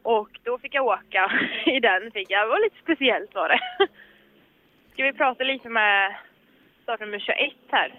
Och 0.03 0.29
då 0.43 0.59
fick 0.59 0.75
jag 0.75 0.87
åka 0.87 1.33
i 1.67 1.81
den, 1.81 2.11
fick 2.11 2.31
jag. 2.31 2.45
Det 2.45 2.49
var 2.49 2.65
lite 2.65 2.77
speciellt 2.83 3.35
var 3.35 3.49
det. 3.49 3.61
Ska 4.97 5.05
vi 5.05 5.13
prata 5.13 5.45
lite 5.45 5.69
med 5.69 6.15
startnummer 6.83 7.19
21 7.19 7.53
här? 7.71 7.93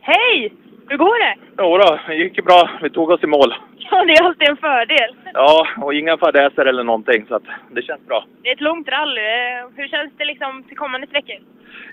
Hej! 0.00 0.52
Hur 0.88 0.96
går 0.96 1.18
det? 1.18 1.36
Jo 1.58 1.78
då, 1.78 1.98
det 2.06 2.14
gick 2.14 2.36
ju 2.36 2.42
bra. 2.42 2.70
Vi 2.82 2.90
tog 2.90 3.10
oss 3.10 3.22
i 3.22 3.26
mål. 3.26 3.54
Ja, 3.78 4.04
det 4.04 4.12
är 4.12 4.24
alltid 4.24 4.48
en 4.48 4.56
fördel. 4.56 5.16
Ja, 5.34 5.66
och 5.82 5.94
inga 5.94 6.16
fadäser 6.16 6.66
eller 6.66 6.84
någonting, 6.84 7.26
så 7.28 7.34
att 7.34 7.42
det 7.70 7.82
känns 7.82 8.06
bra. 8.06 8.24
Det 8.42 8.48
är 8.48 8.54
ett 8.54 8.60
långt 8.60 8.88
rally. 8.88 9.20
Hur 9.76 9.88
känns 9.88 10.12
det 10.16 10.24
liksom 10.24 10.62
till 10.62 10.76
kommande 10.76 11.06
sträckor? 11.06 11.36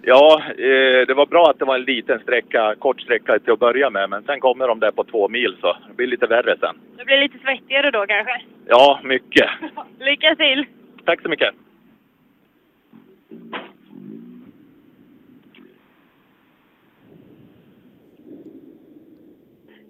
Ja, 0.02 0.42
eh, 0.50 1.08
det 1.08 1.14
var 1.14 1.26
bra 1.26 1.50
att 1.50 1.60
det 1.60 1.66
var 1.66 1.76
en 1.76 1.84
liten 1.84 2.20
sträcka, 2.20 2.76
kort 2.80 3.02
sträcka 3.02 3.40
till 3.40 3.54
att 3.54 3.60
börja 3.60 3.90
med, 3.90 4.10
men 4.10 4.24
sen 4.24 4.40
kommer 4.40 4.68
de 4.68 4.80
där 4.80 4.92
på 4.92 5.04
två 5.04 5.30
mil 5.30 5.58
så 5.62 5.78
det 5.88 5.94
blir 5.94 6.08
lite 6.08 6.28
värre 6.28 6.58
sen. 6.60 6.76
Det 6.98 7.06
blir 7.06 7.18
lite 7.18 7.38
svettigare 7.38 7.92
då 7.92 8.06
kanske? 8.08 8.42
Ja, 8.68 9.00
mycket. 9.04 9.50
Lycka 10.00 10.36
till! 10.36 10.66
Tack 11.06 11.22
så 11.22 11.30
mycket. 11.30 11.54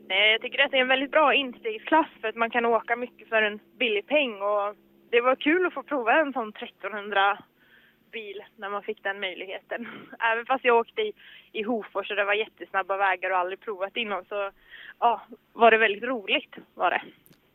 Eh, 0.10 0.32
Jag 0.32 0.42
tycker 0.42 0.66
att 0.66 0.72
det 0.72 0.78
är 0.78 0.82
en 0.82 0.88
väldigt 0.88 1.12
bra 1.12 1.34
instegsklass 1.34 2.08
för 2.22 2.28
att 2.28 2.36
man 2.36 2.50
kan 2.50 2.66
åka 2.66 2.96
mycket 2.96 3.30
för 3.30 3.42
en 3.42 3.60
billig 3.80 4.08
peng 4.08 4.42
och 4.42 4.76
det 5.10 5.22
var 5.22 5.36
kul 5.36 5.66
att 5.66 5.74
få 5.74 5.84
prova 5.84 6.22
en 6.22 6.34
sån 6.34 6.50
1300 6.50 7.38
bil 8.12 8.44
när 8.56 8.70
man 8.70 8.84
fick 8.84 9.04
den 9.04 9.20
möjligheten. 9.20 9.88
Även 10.34 10.46
fast 10.46 10.66
jag 10.66 10.78
åkte 10.78 11.02
i, 11.02 11.14
i 11.52 11.64
Hofors 11.64 12.10
och 12.10 12.16
det 12.16 12.26
var 12.26 12.34
jättesnabba 12.34 12.98
vägar 12.98 13.32
och 13.32 13.38
aldrig 13.38 13.60
provat 13.60 13.98
innan 13.98 14.26
så 14.26 14.52
ja, 15.00 15.22
var 15.54 15.72
det 15.72 15.78
väldigt 15.78 16.04
roligt 16.04 16.56
var 16.74 16.90
det. 16.90 17.02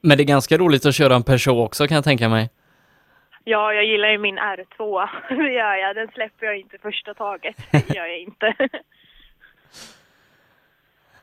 Men 0.00 0.16
det 0.16 0.22
är 0.22 0.26
ganska 0.26 0.56
roligt 0.58 0.86
att 0.86 0.94
köra 0.94 1.14
en 1.14 1.22
Peugeot 1.22 1.66
också 1.66 1.86
kan 1.86 1.94
jag 1.94 2.04
tänka 2.04 2.28
mig. 2.28 2.50
Ja, 3.48 3.72
jag 3.72 3.84
gillar 3.84 4.08
ju 4.08 4.18
min 4.18 4.38
R2. 4.38 5.08
Det 5.28 5.52
gör 5.52 5.74
jag. 5.74 5.96
Den 5.96 6.08
släpper 6.14 6.46
jag 6.46 6.58
inte 6.58 6.78
första 6.78 7.14
taget. 7.14 7.56
Det 7.70 7.94
gör 7.94 8.06
jag 8.06 8.20
inte. 8.20 8.54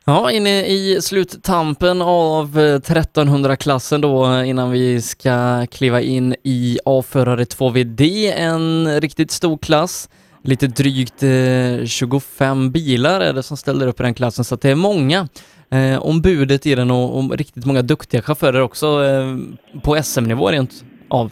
Ja, 0.05 0.31
inne 0.31 0.65
i 0.65 1.01
sluttampen 1.01 2.01
av 2.01 2.59
eh, 2.59 2.79
1300-klassen 2.79 4.01
då 4.01 4.25
eh, 4.25 4.49
innan 4.49 4.71
vi 4.71 5.01
ska 5.01 5.65
kliva 5.71 6.01
in 6.01 6.35
i 6.43 6.79
avförare 6.85 7.43
2VD, 7.43 8.33
en 8.35 9.01
riktigt 9.01 9.31
stor 9.31 9.57
klass. 9.57 10.09
Lite 10.43 10.67
drygt 10.67 11.23
eh, 11.23 11.85
25 11.85 12.71
bilar 12.71 13.21
är 13.21 13.33
det 13.33 13.43
som 13.43 13.57
ställer 13.57 13.87
upp 13.87 13.99
i 13.99 14.03
den 14.03 14.13
klassen, 14.13 14.45
så 14.45 14.55
att 14.55 14.61
det 14.61 14.69
är 14.69 14.75
många 14.75 15.27
eh, 15.69 16.03
om 16.03 16.21
budet 16.21 16.65
i 16.65 16.75
den 16.75 16.91
och, 16.91 17.17
och 17.17 17.37
riktigt 17.37 17.65
många 17.65 17.81
duktiga 17.81 18.21
chaufförer 18.21 18.61
också 18.61 19.03
eh, 19.05 19.37
på 19.81 20.03
SM-nivå 20.03 20.51
rent 20.51 20.83
av. 21.07 21.31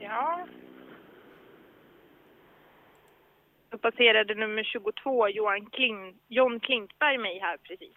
Ja. 0.00 0.46
Då 3.70 3.71
passerade 3.82 4.34
nummer 4.34 4.64
22, 4.64 5.28
Johan 5.28 5.66
Kling, 5.66 6.14
John 6.28 6.60
Klintberg, 6.60 7.18
mig 7.18 7.38
här 7.42 7.56
precis. 7.56 7.96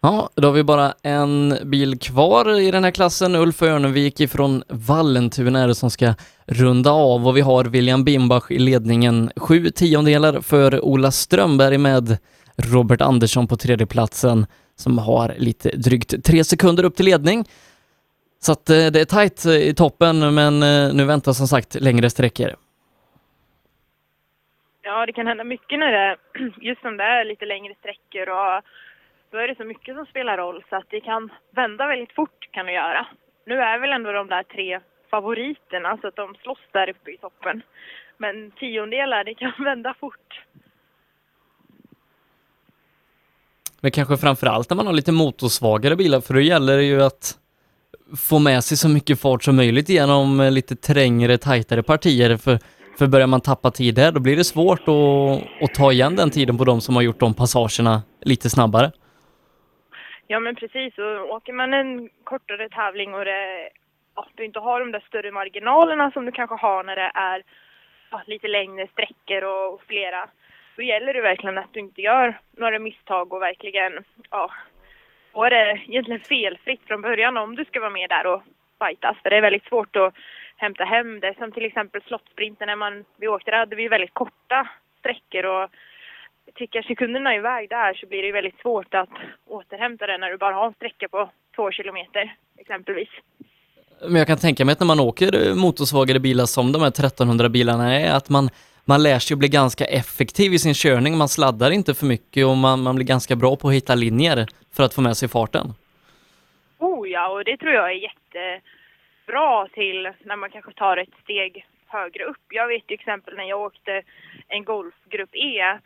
Ja, 0.00 0.30
då 0.34 0.48
har 0.48 0.52
vi 0.52 0.64
bara 0.64 0.94
en 1.02 1.58
bil 1.64 1.98
kvar 1.98 2.60
i 2.60 2.70
den 2.70 2.84
här 2.84 2.90
klassen. 2.90 3.34
Ulf 3.34 3.62
Örnevik 3.62 4.20
ifrån 4.20 4.62
Vallentuna 4.68 5.62
är 5.62 5.68
det 5.68 5.74
som 5.74 5.90
ska 5.90 6.14
runda 6.46 6.90
av 6.90 7.26
och 7.28 7.36
vi 7.36 7.40
har 7.40 7.64
William 7.64 8.04
Bimbach 8.04 8.50
i 8.50 8.58
ledningen. 8.58 9.30
Sju 9.36 9.70
tiondelar 9.70 10.40
för 10.40 10.84
Ola 10.84 11.10
Strömberg 11.10 11.78
med 11.78 12.18
Robert 12.56 13.00
Andersson 13.00 13.46
på 13.46 13.56
tredjeplatsen 13.56 14.46
som 14.76 14.98
har 14.98 15.34
lite 15.38 15.68
drygt 15.76 16.24
tre 16.24 16.44
sekunder 16.44 16.84
upp 16.84 16.96
till 16.96 17.06
ledning. 17.06 17.44
Så 18.44 18.52
att 18.52 18.70
eh, 18.70 18.86
det 18.92 19.00
är 19.00 19.04
tajt 19.04 19.46
i 19.46 19.74
toppen 19.74 20.34
men 20.34 20.62
eh, 20.62 20.94
nu 20.94 21.04
väntar 21.04 21.32
som 21.32 21.46
sagt 21.46 21.74
längre 21.74 22.10
sträckor. 22.10 22.50
Ja, 24.82 25.06
det 25.06 25.12
kan 25.12 25.26
hända 25.26 25.44
mycket 25.44 25.78
när 25.78 25.92
det 25.92 26.16
just 26.68 26.80
som 26.82 26.96
det 26.96 27.04
är 27.04 27.24
lite 27.24 27.44
längre 27.44 27.74
sträckor 27.80 28.28
och 28.28 28.62
då 29.30 29.38
är 29.38 29.48
det 29.48 29.56
så 29.56 29.64
mycket 29.64 29.96
som 29.96 30.06
spelar 30.06 30.36
roll 30.38 30.64
så 30.68 30.76
att 30.76 30.90
det 30.90 31.00
kan 31.00 31.32
vända 31.50 31.86
väldigt 31.86 32.12
fort 32.12 32.48
kan 32.50 32.66
det 32.66 32.72
göra. 32.72 33.06
Nu 33.46 33.54
är 33.60 33.78
väl 33.78 33.92
ändå 33.92 34.12
de 34.12 34.28
där 34.28 34.42
tre 34.42 34.80
favoriterna 35.10 35.98
så 36.00 36.08
att 36.08 36.16
de 36.16 36.34
slåss 36.42 36.64
där 36.72 36.90
uppe 36.90 37.10
i 37.10 37.16
toppen. 37.16 37.62
Men 38.18 38.50
tiondelar, 38.50 39.24
det 39.24 39.34
kan 39.34 39.52
vända 39.64 39.94
fort. 40.00 40.40
Men 43.80 43.90
kanske 43.90 44.16
framför 44.16 44.46
allt 44.46 44.70
när 44.70 44.76
man 44.76 44.86
har 44.86 44.94
lite 44.94 45.12
motorsvagare 45.12 45.96
bilar 45.96 46.20
för 46.20 46.34
då 46.34 46.40
gäller 46.40 46.76
det 46.76 46.84
ju 46.84 47.02
att 47.02 47.38
få 48.16 48.38
med 48.38 48.64
sig 48.64 48.76
så 48.76 48.88
mycket 48.88 49.20
fart 49.20 49.42
som 49.42 49.56
möjligt 49.56 49.88
genom 49.88 50.40
eh, 50.40 50.50
lite 50.50 50.76
trängre, 50.76 51.38
tajtare 51.38 51.82
partier. 51.82 52.36
För, 52.36 52.58
för 52.98 53.06
börjar 53.06 53.26
man 53.26 53.40
tappa 53.40 53.70
tid 53.70 53.94
där, 53.94 54.12
då 54.12 54.20
blir 54.20 54.36
det 54.36 54.44
svårt 54.44 54.80
att, 54.88 55.62
att 55.62 55.74
ta 55.74 55.92
igen 55.92 56.16
den 56.16 56.30
tiden 56.30 56.58
på 56.58 56.64
de 56.64 56.80
som 56.80 56.94
har 56.96 57.02
gjort 57.02 57.20
de 57.20 57.34
passagerna 57.34 58.02
lite 58.20 58.50
snabbare. 58.50 58.92
Ja 60.26 60.40
men 60.40 60.54
precis, 60.56 60.98
och 60.98 61.34
åker 61.36 61.52
man 61.52 61.74
en 61.74 62.08
kortare 62.24 62.68
tävling 62.68 63.14
och 63.14 63.24
det, 63.24 63.68
ja, 64.14 64.26
du 64.34 64.44
inte 64.44 64.58
har 64.58 64.80
de 64.80 64.92
där 64.92 65.04
större 65.08 65.30
marginalerna 65.32 66.10
som 66.10 66.26
du 66.26 66.32
kanske 66.32 66.56
har 66.56 66.84
när 66.84 66.96
det 66.96 67.10
är 67.14 67.42
ja, 68.10 68.22
lite 68.26 68.48
längre 68.48 68.88
sträckor 68.92 69.44
och, 69.44 69.74
och 69.74 69.82
flera, 69.86 70.28
då 70.76 70.82
gäller 70.82 71.14
det 71.14 71.20
verkligen 71.20 71.58
att 71.58 71.72
du 71.72 71.80
inte 71.80 72.00
gör 72.00 72.38
några 72.56 72.78
misstag 72.78 73.32
och 73.32 73.42
verkligen, 73.42 74.04
ja, 74.30 74.50
få 75.34 75.48
det 75.48 75.80
egentligen 75.88 76.20
felfritt 76.20 76.80
från 76.86 77.02
början 77.02 77.36
om 77.36 77.56
du 77.56 77.64
ska 77.64 77.80
vara 77.80 77.90
med 77.90 78.08
där 78.08 78.26
och 78.26 78.42
fightas. 78.80 79.16
För 79.22 79.30
det 79.30 79.36
är 79.36 79.48
väldigt 79.48 79.68
svårt 79.68 79.96
att 79.96 80.14
hämta 80.56 80.84
hem 80.84 81.20
det. 81.20 81.34
Som 81.38 81.52
till 81.52 81.64
exempel 81.64 82.02
slottsprinten 82.02 82.66
när 82.66 82.76
man, 82.76 83.04
vi 83.16 83.28
åkte 83.28 83.50
där 83.50 83.58
hade 83.58 83.76
vi 83.76 83.88
väldigt 83.88 84.14
korta 84.14 84.68
sträckor 84.98 85.44
och 85.46 85.70
tickar 86.54 86.82
sekunderna 86.82 87.34
iväg 87.34 87.68
där 87.68 87.94
så 87.94 88.06
blir 88.06 88.22
det 88.22 88.26
ju 88.26 88.32
väldigt 88.32 88.60
svårt 88.60 88.94
att 88.94 89.14
återhämta 89.46 90.06
det 90.06 90.18
när 90.18 90.30
du 90.30 90.36
bara 90.36 90.54
har 90.54 90.66
en 90.66 90.74
sträcka 90.74 91.08
på 91.08 91.30
två 91.56 91.70
kilometer 91.70 92.36
exempelvis. 92.58 93.08
Men 94.02 94.16
jag 94.16 94.26
kan 94.26 94.38
tänka 94.38 94.64
mig 94.64 94.72
att 94.72 94.80
när 94.80 94.86
man 94.86 95.00
åker 95.00 95.54
motorsvagare 95.54 96.20
bilar 96.20 96.46
som 96.46 96.72
de 96.72 96.82
här 96.82 96.88
1300 96.88 97.48
bilarna 97.48 97.94
är, 98.00 98.16
att 98.16 98.28
man, 98.28 98.50
man 98.84 99.02
lär 99.02 99.18
sig 99.18 99.34
att 99.34 99.38
bli 99.38 99.48
ganska 99.48 99.84
effektiv 99.84 100.52
i 100.52 100.58
sin 100.58 100.74
körning. 100.74 101.18
Man 101.18 101.28
sladdar 101.28 101.70
inte 101.70 101.94
för 101.94 102.06
mycket 102.06 102.46
och 102.46 102.56
man, 102.56 102.82
man 102.82 102.94
blir 102.96 103.06
ganska 103.06 103.36
bra 103.36 103.56
på 103.56 103.68
att 103.68 103.74
hitta 103.74 103.94
linjer 103.94 104.46
för 104.76 104.82
att 104.82 104.94
få 104.94 105.00
med 105.00 105.16
sig 105.16 105.28
farten. 105.28 105.66
Oh 106.78 107.08
ja, 107.08 107.28
och 107.28 107.44
det 107.44 107.56
tror 107.56 107.72
jag 107.72 107.90
är 107.90 108.08
jättebra 108.08 109.68
till 109.68 110.08
när 110.24 110.36
man 110.36 110.50
kanske 110.50 110.72
tar 110.72 110.96
ett 110.96 111.14
steg 111.22 111.66
högre 111.86 112.24
upp. 112.24 112.46
Jag 112.48 112.68
vet 112.68 112.86
till 112.86 113.00
exempel 113.00 113.36
när 113.36 113.44
jag 113.44 113.60
åkte 113.60 114.02
en 114.48 114.64
Golfgrupp 114.64 115.34
E, 115.34 115.78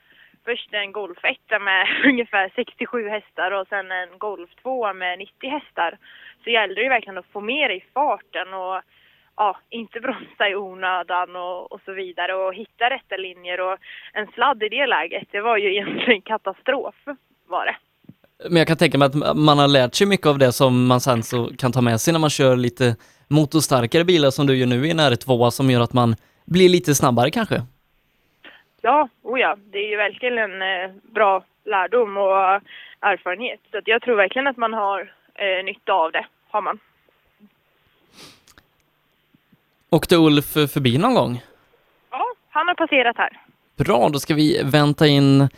först 0.44 0.74
en 0.74 0.92
Golf 0.92 1.18
1 1.24 1.62
med 1.62 1.86
ungefär 2.04 2.52
67 2.56 3.08
hästar 3.08 3.50
och 3.50 3.68
sen 3.68 3.92
en 3.92 4.18
Golf 4.18 4.50
2 4.62 4.92
med 4.92 5.18
90 5.18 5.50
hästar. 5.50 5.98
Så 6.44 6.50
gällde 6.50 6.74
det 6.74 6.82
ju 6.82 6.88
verkligen 6.88 7.18
att 7.18 7.32
få 7.32 7.40
med 7.40 7.70
dig 7.70 7.86
farten 7.94 8.54
och 8.54 8.82
ja, 9.38 9.56
inte 9.70 10.00
bromsa 10.00 10.48
i 10.48 10.54
onödan 10.54 11.36
och, 11.36 11.72
och 11.72 11.80
så 11.84 11.92
vidare 11.92 12.34
och 12.34 12.54
hitta 12.54 12.90
rätta 12.90 13.16
linjer 13.16 13.60
och 13.60 13.78
en 14.12 14.26
sladd 14.26 14.62
i 14.62 14.68
det 14.68 14.86
läget, 14.86 15.28
det 15.30 15.40
var 15.40 15.56
ju 15.56 15.72
egentligen 15.72 16.22
katastrof 16.22 16.94
var 17.46 17.66
det. 17.66 17.76
Men 18.48 18.56
jag 18.56 18.66
kan 18.66 18.76
tänka 18.76 18.98
mig 18.98 19.06
att 19.06 19.36
man 19.36 19.58
har 19.58 19.68
lärt 19.68 19.94
sig 19.94 20.06
mycket 20.06 20.26
av 20.26 20.38
det 20.38 20.52
som 20.52 20.86
man 20.86 21.00
sen 21.00 21.22
så 21.22 21.50
kan 21.58 21.72
ta 21.72 21.80
med 21.80 22.00
sig 22.00 22.12
när 22.12 22.20
man 22.20 22.30
kör 22.30 22.56
lite 22.56 22.96
motorstarkare 23.28 24.04
bilar 24.04 24.30
som 24.30 24.46
du 24.46 24.56
gör 24.56 24.66
nu 24.66 24.86
i 24.86 24.90
en 24.90 25.00
R2 25.00 25.50
som 25.50 25.70
gör 25.70 25.80
att 25.80 25.92
man 25.92 26.14
blir 26.46 26.68
lite 26.68 26.94
snabbare 26.94 27.30
kanske. 27.30 27.62
Ja, 28.80 29.08
oh 29.22 29.40
ja, 29.40 29.56
det 29.72 29.78
är 29.78 29.90
ju 29.90 29.96
verkligen 29.96 30.38
en 30.38 30.62
eh, 30.62 30.90
bra 31.14 31.44
lärdom 31.64 32.16
och 32.16 32.60
erfarenhet. 33.00 33.60
Så 33.70 33.78
att 33.78 33.88
jag 33.88 34.02
tror 34.02 34.16
verkligen 34.16 34.46
att 34.46 34.56
man 34.56 34.72
har 34.72 35.12
eh, 35.34 35.64
nytta 35.64 35.92
av 35.92 36.12
det, 36.12 36.26
har 36.50 36.62
man. 36.62 36.78
Åkte 39.90 40.16
Ulf 40.16 40.52
förbi 40.52 40.98
någon 40.98 41.14
gång? 41.14 41.42
Ja, 42.10 42.24
han 42.50 42.68
har 42.68 42.74
passerat 42.74 43.16
här. 43.16 43.40
Bra, 43.76 44.08
då 44.08 44.18
ska 44.18 44.34
vi 44.34 44.62
vänta 44.64 45.06
in 45.06 45.48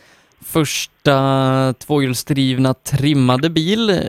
första 0.40 1.74
tvåhjulsdrivna 1.78 2.74
trimmade 2.74 3.50
bil. 3.50 4.08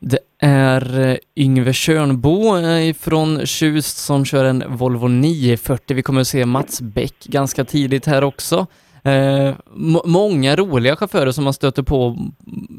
Det 0.00 0.18
är 0.38 1.00
eh, 1.00 1.16
Yngve 1.36 1.72
Tjörnbo 1.72 2.56
eh, 2.56 2.94
från 2.94 3.46
Tjust 3.46 3.96
som 3.96 4.24
kör 4.24 4.44
en 4.44 4.64
Volvo 4.76 5.08
940. 5.08 5.96
Vi 5.96 6.02
kommer 6.02 6.20
att 6.20 6.28
se 6.28 6.46
Mats 6.46 6.80
Bäck 6.80 7.24
ganska 7.24 7.64
tidigt 7.64 8.06
här 8.06 8.24
också. 8.24 8.66
Eh, 9.02 9.54
många 10.04 10.56
roliga 10.56 10.96
chaufförer 10.96 11.30
som 11.30 11.44
man 11.44 11.52
stöter 11.52 11.82
på 11.82 12.18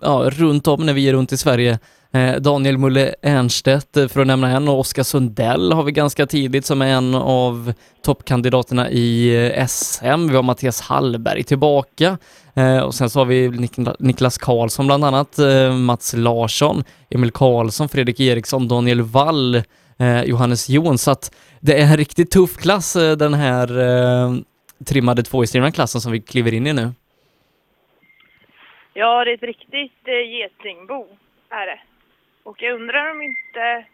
ja, 0.01 0.30
runt 0.34 0.67
om 0.67 0.86
när 0.86 0.93
vi 0.93 1.09
är 1.09 1.13
runt 1.13 1.32
i 1.32 1.38
Sverige. 1.38 1.80
Eh, 2.14 2.36
Daniel 2.36 2.78
Mulle 2.78 3.16
Ernstedt 3.22 3.97
eh, 3.97 4.07
för 4.07 4.22
att 4.22 4.28
nämna 4.28 4.49
en 4.49 4.68
och 4.68 4.80
Oskar 4.80 5.03
Sundell 5.03 5.72
har 5.72 5.84
vi 5.84 5.91
ganska 5.91 6.26
tidigt 6.26 6.66
som 6.66 6.82
är 6.82 6.88
en 6.88 7.16
av 7.16 7.74
toppkandidaterna 8.03 8.89
i 8.89 9.36
eh, 9.47 9.66
SM. 9.66 10.28
Vi 10.28 10.36
har 10.36 10.43
Mattias 10.43 10.82
Hallberg 10.82 11.43
tillbaka 11.43 12.18
och 12.86 12.95
sen 12.95 13.10
så 13.10 13.20
har 13.20 13.26
vi 13.26 13.70
Niklas 13.99 14.38
Karlsson 14.38 14.88
bland 14.88 15.05
annat, 15.05 15.38
Mats 15.86 16.14
Larsson, 16.18 16.84
Emil 17.10 17.32
Karlsson, 17.32 17.89
Fredrik 17.89 18.20
Eriksson, 18.20 18.68
Daniel 18.68 19.01
Wall, 19.01 19.62
Johannes 20.26 20.70
Jon. 20.70 20.97
Så 20.97 21.12
att 21.12 21.36
det 21.60 21.82
är 21.82 21.84
en 21.84 21.97
riktigt 21.97 22.32
tuff 22.32 22.57
klass 22.57 22.93
den 22.93 23.34
här 23.34 23.68
trimmade 24.86 25.24
tvåhjulsdrivna 25.24 25.72
klassen 25.72 26.01
som 26.01 26.12
vi 26.12 26.22
kliver 26.22 26.53
in 26.53 26.68
i 26.68 26.74
nu. 26.74 26.91
Ja, 28.93 29.26
det 29.26 29.32
är 29.32 29.36
ett 29.36 29.43
riktigt 29.43 30.07
getingbo, 30.07 31.07
är 31.49 31.66
det. 31.66 31.80
Och 32.49 32.61
jag 32.61 32.75
undrar 32.75 33.11
om 33.11 33.21
inte 33.21 33.85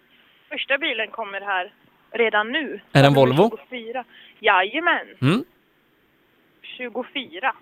första 0.50 0.78
bilen 0.78 1.08
kommer 1.12 1.42
här 1.42 1.74
redan 2.12 2.52
nu. 2.52 2.80
Är 2.92 3.02
det 3.02 3.08
en 3.08 3.14
Volvo? 3.14 3.58
24. 3.70 4.04
Jajamän, 4.40 5.08
Mm. 5.22 5.44
24. 6.62 7.56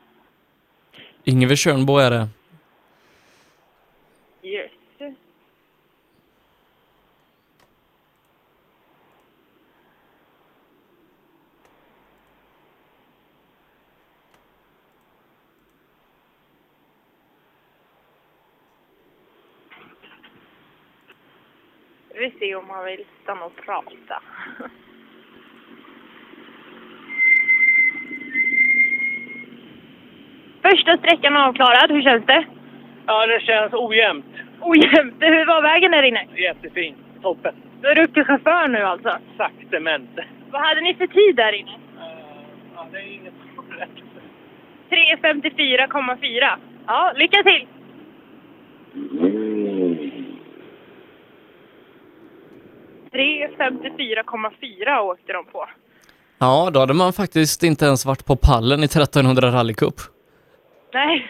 Yngve 1.25 1.55
Tjörnbo 1.55 1.97
är 1.97 2.11
det. 2.11 2.27
Yes. 4.43 4.71
Vi 22.13 22.31
ser 22.39 22.55
om 22.55 22.69
han 22.69 22.85
vill 22.85 23.05
stanna 23.23 23.45
och 23.45 23.55
prata. 23.55 24.21
Första 30.61 30.97
sträckan 30.97 31.37
avklarad, 31.37 31.91
hur 31.91 32.01
känns 32.01 32.25
det? 32.25 32.45
Ja, 33.05 33.27
det 33.27 33.41
känns 33.41 33.73
ojämnt. 33.73 34.25
Ojämnt. 34.61 35.15
Hur 35.19 35.45
var 35.45 35.61
vägen 35.61 35.91
där 35.91 36.03
inne? 36.03 36.27
Jättefint. 36.35 36.97
Toppen. 37.21 37.55
Du 37.81 37.87
är 37.87 37.95
duktig 37.95 38.25
chaufför 38.25 38.67
nu 38.67 38.79
alltså? 38.83 39.17
Saktemente. 39.37 40.25
Vad 40.51 40.61
hade 40.61 40.81
ni 40.81 40.93
för 40.93 41.07
tid 41.07 41.35
där 41.35 41.53
inne? 41.53 41.79
Ja, 42.75 42.87
det 42.91 42.97
är 42.97 43.13
inget 43.13 43.33
rätt. 43.69 43.89
3.54,4. 44.89 46.57
Ja, 46.87 47.13
lycka 47.15 47.43
till! 47.43 47.67
Tre 53.13 53.47
54,4 53.47 54.99
åkte 54.99 55.33
de 55.33 55.45
på. 55.45 55.69
Ja, 56.39 56.69
då 56.73 56.79
hade 56.79 56.93
man 56.93 57.13
faktiskt 57.13 57.63
inte 57.63 57.85
ens 57.85 58.05
varit 58.05 58.25
på 58.25 58.35
pallen 58.35 58.79
i 58.79 58.85
1300 58.85 59.51
rallycup. 59.51 59.95
Nej, 60.93 61.27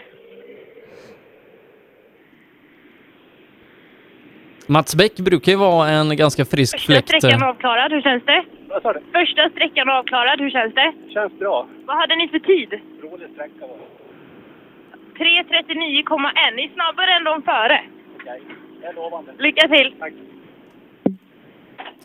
Mats 4.66 4.94
Bäck 4.96 5.16
brukar 5.16 5.52
ju 5.52 5.58
vara 5.58 5.88
en 5.88 6.16
ganska 6.16 6.44
frisk 6.44 6.74
första 6.74 6.92
fläkt. 6.92 7.08
sträckan 7.08 7.42
avklarad, 7.42 7.92
hur 7.92 8.02
känns 8.02 8.24
det? 8.24 8.44
Vad 8.68 8.82
sa 8.82 8.92
du? 8.92 9.00
Första 9.12 9.50
sträckan 9.50 9.88
avklarad, 9.88 10.40
hur 10.40 10.50
känns 10.50 10.74
det? 10.74 10.92
Känns 11.14 11.38
bra. 11.38 11.66
Vad 11.86 11.96
hade 11.96 12.16
ni 12.16 12.28
för 12.28 12.38
tid? 12.38 12.70
Rolig 13.02 13.28
sträcka 13.34 13.60
var 13.60 13.76
det. 13.78 15.24
3.39,1. 15.24 16.54
Ni 16.56 16.64
är 16.64 16.74
snabbare 16.74 17.10
än 17.16 17.24
de 17.24 17.42
före. 17.42 17.80
Okej, 18.20 18.42
det 18.80 18.86
är 18.86 18.94
lovande. 18.94 19.32
Lycka 19.38 19.68
till! 19.68 19.94
Tack. 19.98 20.12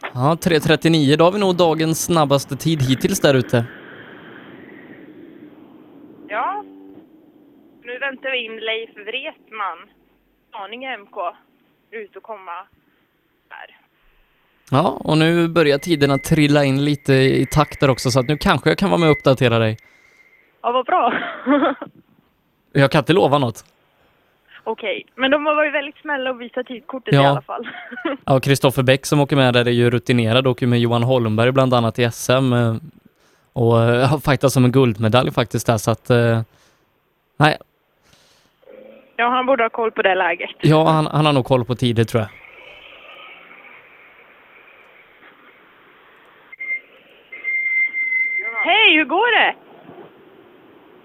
Ja, 0.02 0.38
3.39, 0.42 1.18
då 1.18 1.24
har 1.24 1.32
vi 1.32 1.40
nog 1.40 1.56
dagens 1.56 2.04
snabbaste 2.06 2.56
tid 2.56 2.82
hittills 2.82 3.20
där 3.20 3.34
ute. 3.34 3.66
Ja. 6.28 6.64
Nu 7.84 8.00
väntar 8.00 8.32
vi 8.32 8.46
in 8.46 8.56
Leif 8.56 8.90
Wretman, 8.96 9.78
Haninge 10.52 10.98
MK, 10.98 11.18
ut 11.92 12.16
och 12.16 12.24
komma 12.24 12.52
här. 13.50 13.78
Ja, 14.72 14.98
och 15.04 15.18
nu 15.18 15.48
börjar 15.48 15.78
tiderna 15.78 16.18
trilla 16.18 16.64
in 16.64 16.86
lite 16.86 17.14
i 17.14 17.46
takt 17.52 17.80
där 17.80 17.90
också, 17.90 18.12
så 18.12 18.20
att 18.20 18.28
nu 18.28 18.38
kanske 18.38 18.70
jag 18.70 18.78
kan 18.78 18.90
vara 18.90 19.00
med 19.00 19.10
och 19.10 19.16
uppdatera 19.18 19.60
dig. 19.60 19.78
Ja, 20.62 20.72
vad 20.72 20.86
bra. 20.86 21.14
Jag 22.72 22.92
kan 22.92 23.00
inte 23.00 23.14
lova 23.14 23.38
något. 23.38 23.64
Okej, 24.64 25.06
men 25.16 25.32
de 25.32 25.46
har 25.46 25.56
varit 25.56 25.74
väldigt 25.74 25.98
snälla 25.98 26.30
och 26.30 26.42
visat 26.42 26.66
tidkortet 26.68 27.14
Ja. 27.14 27.24
i 27.24 27.26
alla 27.26 27.42
fall. 27.42 27.68
Ja, 28.26 28.40
Kristoffer 28.40 28.84
Bäck 28.84 29.06
som 29.06 29.20
åker 29.20 29.36
med 29.36 29.54
där 29.54 29.68
är 29.68 29.72
ju 29.72 29.90
rutinerad, 29.90 30.48
åker 30.48 30.68
med 30.68 30.80
Johan 30.80 31.04
Holmberg 31.04 31.52
bland 31.52 31.74
annat 31.74 32.00
i 32.00 32.12
SM 32.12 32.54
eh, 32.54 32.76
och 33.54 33.82
eh, 33.82 34.08
har 34.10 34.18
fightats 34.20 34.58
om 34.58 34.66
en 34.66 34.72
guldmedalj 34.72 35.32
faktiskt 35.32 35.68
där, 35.68 35.78
så 35.78 35.92
att... 35.92 36.10
eh, 36.10 36.42
Nej, 37.38 37.58
ja, 39.16 39.30
han 39.30 39.46
borde 39.46 39.64
ha 39.64 39.70
koll 39.70 39.92
på 39.92 40.02
det 40.02 40.16
läget. 40.16 40.50
ja, 40.62 40.88
han, 40.90 41.06
han 41.08 41.26
har 41.26 41.34
nog 41.34 41.46
koll 41.46 41.66
på 41.66 41.76
tider 41.76 42.04
tror 42.04 42.22
jag. 42.22 42.30
Hej, 48.66 48.98
hur 48.98 49.06
går 49.06 49.32
det? 49.40 49.56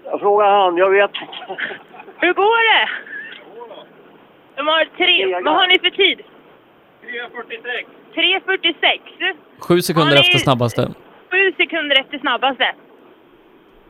Jag 0.03 0.19
frågar 0.19 0.49
han, 0.51 0.77
jag 0.77 0.89
vet 0.89 1.11
Hur 2.21 2.33
går 2.33 2.63
det? 2.73 2.89
De 4.55 4.67
har 4.67 4.85
tre... 4.97 5.41
Vad 5.43 5.53
har 5.55 5.67
ni 5.67 5.79
för 5.79 5.89
tid? 5.89 6.19
3.46. 7.03 7.85
3.46. 8.13 9.35
Sju 9.59 9.81
sekunder 9.81 10.13
ni- 10.15 10.19
efter 10.21 10.39
snabbaste. 10.39 10.93
Sju 11.31 11.51
sekunder 11.57 11.99
efter 11.99 12.19
snabbaste. 12.19 12.75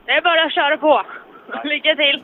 Det 0.06 0.12
är 0.12 0.22
bara 0.22 0.44
att 0.44 0.54
köra 0.54 0.78
på. 0.78 1.04
Lycka 1.64 1.96
till! 1.96 2.24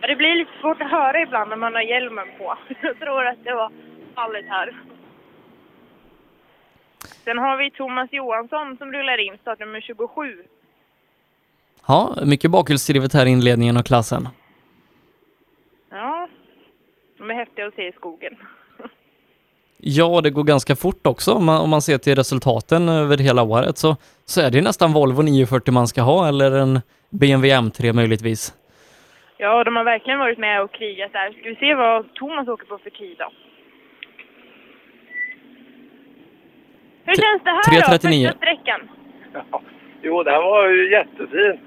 Ja, 0.00 0.06
det 0.08 0.16
blir 0.16 0.34
lite 0.34 0.50
svårt 0.60 0.82
att 0.82 0.90
höra 0.90 1.20
ibland 1.22 1.50
när 1.50 1.56
man 1.56 1.74
har 1.74 1.82
hjälmen 1.82 2.26
på. 2.38 2.58
Jag 2.82 2.98
tror 2.98 3.26
att 3.26 3.44
det 3.44 3.54
var 3.54 3.70
fallet 4.14 4.44
här. 4.48 4.74
Sen 7.24 7.38
har 7.38 7.56
vi 7.56 7.70
Thomas 7.70 8.08
Johansson 8.12 8.76
som 8.76 8.92
rullar 8.92 9.18
in, 9.18 9.38
startnummer 9.40 9.80
27. 9.80 10.42
Ja, 11.88 12.14
mycket 12.26 12.50
bakhjulsdrivet 12.50 13.12
här 13.14 13.26
i 13.26 13.30
inledningen 13.30 13.76
av 13.76 13.82
klassen. 13.82 14.28
Ja, 15.96 16.28
de 17.18 17.30
är 17.30 17.34
häftiga 17.34 17.66
att 17.66 17.74
se 17.74 17.88
i 17.88 17.92
skogen. 17.92 18.36
Ja, 19.78 20.20
det 20.20 20.30
går 20.30 20.44
ganska 20.44 20.76
fort 20.76 21.06
också 21.06 21.32
om 21.32 21.44
man, 21.44 21.60
om 21.60 21.70
man 21.70 21.82
ser 21.82 21.98
till 21.98 22.14
resultaten 22.14 22.88
över 22.88 23.18
hela 23.18 23.42
året 23.42 23.78
så, 23.78 23.96
så 24.24 24.40
är 24.40 24.50
det 24.50 24.62
nästan 24.62 24.92
Volvo 24.92 25.22
940 25.22 25.74
man 25.74 25.86
ska 25.86 26.02
ha 26.02 26.28
eller 26.28 26.52
en 26.52 26.80
BMW 27.10 27.56
M3 27.60 27.92
möjligtvis. 27.92 28.54
Ja, 29.38 29.64
de 29.64 29.76
har 29.76 29.84
verkligen 29.84 30.18
varit 30.18 30.38
med 30.38 30.62
och 30.62 30.72
krigat 30.72 31.12
där. 31.12 31.32
Ska 31.32 31.48
vi 31.48 31.56
se 31.56 31.74
vad 31.74 32.14
Thomas 32.14 32.48
åker 32.48 32.66
på 32.66 32.78
för 32.78 32.90
tid 32.90 33.16
då? 33.18 33.32
Hur 37.04 37.14
känns 37.14 37.42
det 37.44 37.50
här 37.50 37.90
då, 37.90 37.96
3.39. 37.96 38.24
första 38.24 38.36
sträckan? 38.38 38.80
Jo, 40.02 40.22
det 40.22 40.30
här 40.30 40.42
var 40.42 40.68
ju 40.68 40.90
jättefint. 40.90 41.60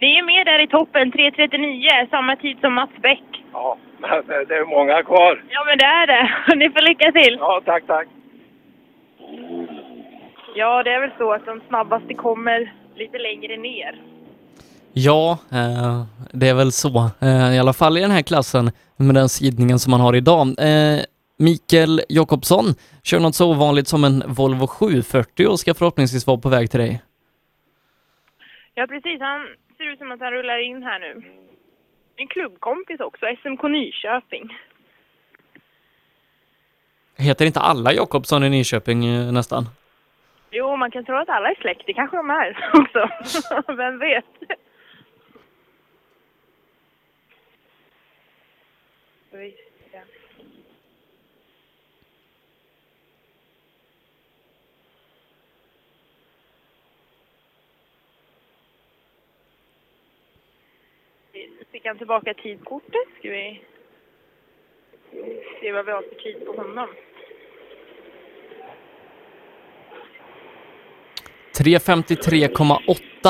Ni 0.00 0.18
är 0.18 0.22
med 0.22 0.46
där 0.46 0.62
i 0.62 0.66
toppen, 0.66 1.12
3.39, 1.12 2.10
samma 2.10 2.36
tid 2.36 2.56
som 2.60 2.74
Mats 2.74 2.90
Bäck. 3.02 3.22
Ja, 3.52 3.78
men 4.00 4.46
det 4.48 4.54
är 4.54 4.64
många 4.76 5.02
kvar. 5.02 5.44
Ja, 5.50 5.64
men 5.66 5.78
det 5.78 5.84
är 5.84 6.06
det. 6.06 6.54
Ni 6.56 6.70
får 6.70 6.80
lycka 6.88 7.12
till. 7.12 7.36
Ja, 7.40 7.60
tack, 7.64 7.86
tack. 7.86 8.08
Ja, 10.54 10.82
det 10.82 10.90
är 10.90 11.00
väl 11.00 11.10
så 11.18 11.32
att 11.32 11.46
de 11.46 11.60
snabbaste 11.68 12.14
kommer 12.14 12.72
lite 12.96 13.18
längre 13.18 13.56
ner. 13.56 14.02
Ja, 14.92 15.38
eh, 15.52 16.04
det 16.32 16.48
är 16.48 16.54
väl 16.54 16.72
så. 16.72 17.10
Eh, 17.20 17.54
I 17.54 17.58
alla 17.58 17.72
fall 17.72 17.98
i 17.98 18.00
den 18.00 18.10
här 18.10 18.22
klassen 18.22 18.70
med 18.96 19.14
den 19.14 19.28
sidningen 19.28 19.78
som 19.78 19.90
man 19.90 20.00
har 20.00 20.16
idag. 20.16 20.46
Eh, 20.58 21.00
Mikael 21.38 22.00
Jakobsson 22.08 22.64
kör 23.02 23.20
något 23.20 23.34
så 23.34 23.50
ovanligt 23.50 23.88
som 23.88 24.04
en 24.04 24.22
Volvo 24.26 24.66
740 24.66 25.46
och 25.46 25.60
ska 25.60 25.74
förhoppningsvis 25.74 26.26
vara 26.26 26.38
på 26.38 26.48
väg 26.48 26.70
till 26.70 26.80
dig. 26.80 27.02
Ja, 28.74 28.86
precis. 28.86 29.20
Han 29.20 29.40
ser 29.78 29.84
ut 29.92 29.98
som 29.98 30.12
att 30.12 30.20
han 30.20 30.32
rullar 30.32 30.58
in 30.58 30.82
här 30.82 30.98
nu. 30.98 31.22
En 32.16 32.26
klubbkompis 32.28 33.00
också, 33.00 33.26
SMK 33.42 33.62
Nyköping. 33.62 34.58
Heter 37.16 37.46
inte 37.46 37.60
alla 37.60 37.92
Jakobsson 37.92 38.44
i 38.44 38.50
Nyköping 38.50 39.06
eh, 39.06 39.32
nästan? 39.32 39.64
Jo, 40.50 40.76
man 40.76 40.90
kan 40.90 41.04
tro 41.04 41.16
att 41.16 41.28
alla 41.28 41.50
är 41.50 41.54
släkt. 41.54 41.82
Det 41.86 41.92
kanske 41.92 42.16
de 42.16 42.30
är 42.30 42.70
också. 42.80 43.08
Vem 43.72 43.98
vet? 43.98 44.24
Vi 49.30 49.56
se. 61.62 61.67
Fick 61.78 61.86
han 61.86 61.98
tillbaka 61.98 62.34
tidkortet? 62.34 63.08
Ska 63.18 63.30
vi 63.30 63.60
se 65.60 65.72
vad 65.72 65.86
vi 65.86 65.92
har 65.92 66.02
för 66.02 66.14
tid 66.14 66.46
på 66.46 66.52
honom. 66.52 66.88
3.53,8. 71.58 73.28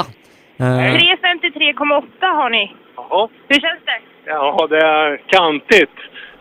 Eh, 0.58 0.64
3.53,8 0.64 2.26
har 2.26 2.50
ni. 2.50 2.74
Jaha. 2.96 3.28
Hur 3.48 3.60
känns 3.60 3.84
det? 3.84 4.00
Ja, 4.24 4.66
det 4.70 4.78
är 4.78 5.22
kantigt. 5.26 5.90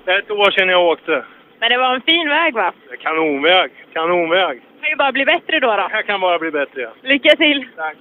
Det 0.06 0.12
är 0.12 0.20
ett 0.20 0.32
år 0.32 0.52
sedan 0.52 0.70
jag 0.70 0.88
åkte. 0.88 1.26
Men 1.60 1.70
det 1.70 1.78
var 1.78 1.96
en 1.96 2.02
fin 2.02 2.30
väg 2.30 2.54
va? 2.54 2.74
Kanonväg. 3.00 3.72
Kanonväg. 3.94 4.58
Det 4.58 4.82
kan 4.82 4.90
ju 4.90 4.96
bara 4.96 5.12
bli 5.12 5.26
bättre 5.26 5.60
då. 5.60 5.68
då. 5.68 5.76
Det 5.76 5.90
här 5.92 6.02
kan 6.02 6.22
bara 6.22 6.40
bli 6.40 6.52
bättre, 6.52 6.82
ja. 6.82 6.90
Lycka 7.02 7.36
till! 7.36 7.68
Tack. 7.76 7.98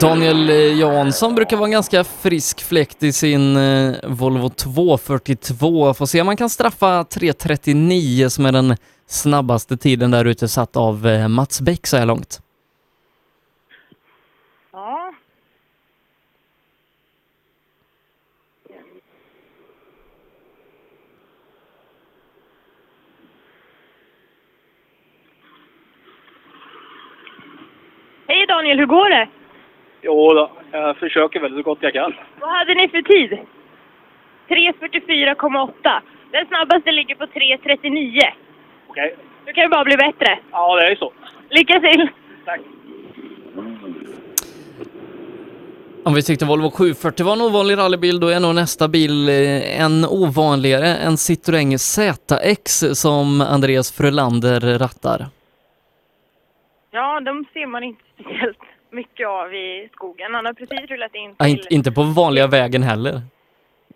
Daniel 0.00 0.48
Jansson 0.78 1.34
brukar 1.34 1.56
vara 1.56 1.66
en 1.66 1.72
ganska 1.72 2.04
frisk 2.04 2.62
fläkt 2.62 3.02
i 3.02 3.12
sin 3.12 3.56
eh, 3.56 3.94
Volvo 4.04 4.48
242. 4.48 5.94
Får 5.94 6.06
se 6.06 6.20
om 6.20 6.26
man 6.26 6.36
kan 6.36 6.50
straffa 6.50 7.02
3.39 7.02 8.28
som 8.28 8.46
är 8.46 8.52
den 8.52 8.76
snabbaste 9.06 9.76
tiden 9.76 10.10
där 10.10 10.24
ute 10.24 10.48
satt 10.48 10.76
av 10.76 11.06
eh, 11.06 11.28
Mats 11.28 11.60
Bäck 11.60 11.86
så 11.86 11.96
här 11.96 12.06
långt. 12.06 12.40
Ja. 14.72 15.12
Hej 28.30 28.46
Daniel, 28.58 28.78
hur 28.78 28.86
går 28.86 29.10
det? 29.10 29.28
Jo 30.02 30.34
då, 30.34 30.50
jag 30.72 30.96
försöker 30.96 31.40
väl 31.40 31.54
så 31.54 31.62
gott 31.62 31.78
jag 31.80 31.92
kan. 31.92 32.14
Vad 32.40 32.50
hade 32.50 32.74
ni 32.74 32.88
för 32.88 33.02
tid? 33.02 33.38
3.44,8. 34.48 36.00
Den 36.32 36.46
snabbaste 36.46 36.92
ligger 36.92 37.14
på 37.14 37.24
3.39. 37.24 38.20
Okej. 38.88 39.16
Du 39.46 39.52
kan 39.52 39.64
ju 39.64 39.68
bara 39.68 39.84
bli 39.84 39.96
bättre. 39.96 40.38
Ja, 40.52 40.76
det 40.76 40.86
är 40.86 40.90
ju 40.90 40.96
så. 40.96 41.12
Lycka 41.50 41.80
till! 41.80 42.08
Tack. 42.44 42.60
Om 46.04 46.14
vi 46.14 46.22
tyckte 46.22 46.44
Volvo 46.44 46.70
740 46.70 47.26
var 47.26 47.32
en 47.32 47.40
ovanlig 47.40 47.76
rallybil, 47.76 48.20
då 48.20 48.28
är 48.28 48.40
nog 48.40 48.54
nästa 48.54 48.88
bil 48.88 49.28
eh, 49.28 49.80
en 49.80 50.04
ovanligare, 50.04 50.96
en 50.96 51.16
Citroën 51.16 51.78
ZX 51.78 52.84
som 53.00 53.40
Andreas 53.40 53.92
Frölander 53.92 54.78
rattar. 54.78 55.26
Ja, 56.90 57.20
de 57.20 57.44
ser 57.52 57.66
man 57.66 57.82
inte 57.84 58.02
speciellt 58.14 58.58
mycket 58.90 59.28
av 59.28 59.54
i 59.54 59.88
skogen. 59.92 60.34
Han 60.34 60.46
har 60.46 60.52
precis 60.52 60.90
rullat 60.90 61.14
in 61.14 61.34
Ja, 61.38 61.44
till... 61.44 61.54
inte, 61.54 61.74
inte 61.74 61.92
på 61.92 62.02
vanliga 62.02 62.46
vägen 62.46 62.82
heller. 62.82 63.20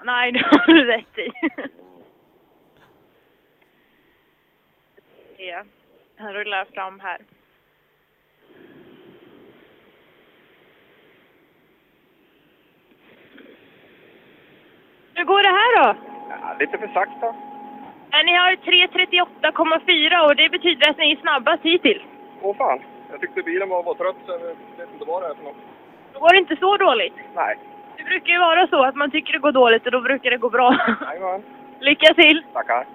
Nej, 0.05 0.33
det 0.33 0.39
har 0.39 0.67
du 0.67 0.85
rätt 0.85 1.19
i. 1.19 1.31
Ja, 5.37 5.65
han 6.17 6.33
rullar 6.33 6.65
fram 6.65 7.01
här. 7.01 7.19
Hur 15.15 15.25
går 15.25 15.43
det 15.43 15.49
här 15.49 15.83
då? 15.83 15.97
Ja, 16.31 16.57
lite 16.61 16.79
för 16.79 16.89
sakta. 16.89 17.35
Ni 18.25 18.33
har 18.37 18.51
3.38,4 18.57 20.27
och 20.27 20.37
det 20.37 20.49
betyder 20.49 20.91
att 20.91 20.99
ni 20.99 21.13
är 21.13 21.17
snabbast 21.17 21.63
hittills. 21.63 22.03
Åh 22.43 22.57
fan. 22.57 22.79
Jag 23.11 23.21
tyckte 23.21 23.43
bilen 23.43 23.69
var, 23.69 23.83
var 23.83 23.95
trött 23.95 24.17
så 24.27 24.33
jag 24.33 24.39
vet 24.79 24.93
inte 24.93 25.05
vad 25.05 25.23
det 25.23 25.29
är 25.29 25.35
för 25.35 25.45
något. 25.45 25.57
Då 26.13 26.19
går 26.21 26.33
det 26.33 26.39
inte 26.39 26.57
så 26.57 26.77
dåligt. 26.77 27.15
Nej. 27.35 27.59
Det 27.97 28.05
brukar 28.05 28.33
ju 28.33 28.39
vara 28.39 28.67
så 28.67 28.85
att 28.85 28.95
man 28.95 29.11
tycker 29.11 29.33
det 29.33 29.39
går 29.39 29.53
dåligt 29.53 29.87
och 29.87 29.93
då 29.93 30.01
brukar 30.01 30.31
det 30.31 30.37
gå 30.37 30.51
bra. 30.51 30.97
Jajamän. 31.07 31.43
Lycka 31.81 32.15
till! 32.15 32.43
Tackar. 32.53 32.87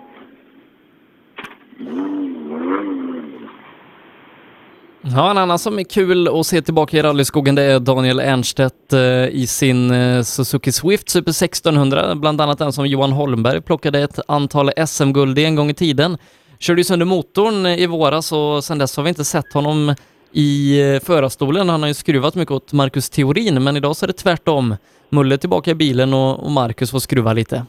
Ja, 5.02 5.32
en 5.32 5.38
annan 5.38 5.60
som 5.60 5.80
är 5.80 5.84
kul 5.84 6.28
att 6.39 6.45
se 6.45 6.62
tillbaka 6.62 6.98
i 6.98 7.02
rallyskogen 7.02 7.56
det 7.56 7.64
är 7.64 7.80
Daniel 7.80 8.20
Ernstedt 8.20 8.93
eh, 8.93 9.28
i 9.28 9.48
sin 9.48 9.91
eh, 9.91 10.22
Suzuki 10.22 10.72
Swift 10.72 11.10
Super 11.10 11.32
1600, 11.32 12.16
bland 12.16 12.41
annat 12.41 12.58
den 12.60 12.74
som 12.74 12.86
Johan 12.86 13.12
Holmberg 13.12 13.62
plockade 13.62 14.00
ett 14.00 14.20
antal 14.28 14.72
SM-guld 14.88 15.39
i 15.39 15.45
en 15.45 15.56
gång 15.56 15.70
i 15.70 15.74
tiden. 15.74 16.18
Körde 16.60 16.80
ju 16.80 16.84
sönder 16.84 17.05
motorn 17.05 17.66
i 17.66 17.88
våras 17.88 18.32
och 18.32 18.64
sedan 18.64 18.78
dess 18.78 18.97
har 18.97 19.03
vi 19.03 19.10
inte 19.10 19.26
sett 19.26 19.53
honom 19.53 19.95
i 20.32 20.82
eh, 20.82 20.99
förarstolen. 20.99 21.70
Han 21.70 21.82
har 21.82 21.88
ju 21.88 21.93
skruvat 21.93 22.36
mycket 22.36 22.51
åt 22.51 22.74
Marcus 22.74 23.10
Theorin, 23.10 23.64
men 23.64 23.78
idag 23.78 23.95
så 23.95 24.05
är 24.05 24.08
det 24.08 24.14
tvärtom. 24.14 24.76
Mulle 25.10 25.36
är 25.36 25.38
tillbaka 25.38 25.72
i 25.72 25.76
bilen 25.76 26.14
och, 26.14 26.43
och 26.45 26.51
Marcus 26.51 26.91
får 26.91 26.99
skruva 26.99 27.34
lite. 27.34 27.66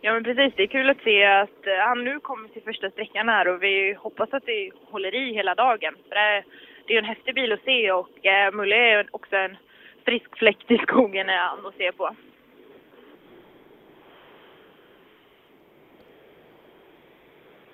Ja 0.00 0.12
men 0.12 0.24
precis, 0.24 0.52
det 0.56 0.62
är 0.62 0.66
kul 0.66 0.90
att 0.90 1.02
se 1.04 1.24
att 1.24 1.66
eh, 1.66 1.86
han 1.88 2.04
nu 2.04 2.20
kommer 2.20 2.48
till 2.48 2.62
första 2.62 2.90
sträckan 2.90 3.28
här 3.28 3.48
och 3.48 3.62
vi 3.62 3.94
hoppas 3.98 4.28
att 4.32 4.46
det 4.46 4.70
håller 4.90 5.14
i 5.14 5.34
hela 5.34 5.54
dagen. 5.54 5.94
För 6.08 6.14
det 6.14 6.20
är, 6.20 6.44
det 6.86 6.94
är 6.94 6.98
en 6.98 7.04
häftig 7.04 7.34
bil 7.34 7.52
att 7.52 7.64
se 7.64 7.92
och 7.92 8.26
eh, 8.26 8.52
Mulle 8.52 8.76
är 8.76 9.06
också 9.10 9.36
en 9.36 9.56
frisk 10.04 10.38
fläkt 10.38 10.70
i 10.70 10.78
skogen 10.78 11.28
är 11.28 11.38
han 11.38 11.66
att 11.66 11.76
se 11.76 11.92
på. 11.92 12.10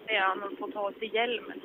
Är 0.09 0.21
han 0.21 0.43
att 0.43 0.59
få 0.59 0.71
ta 0.71 0.81
av 0.81 0.93
sig 0.93 1.11
hjälmen. 1.15 1.61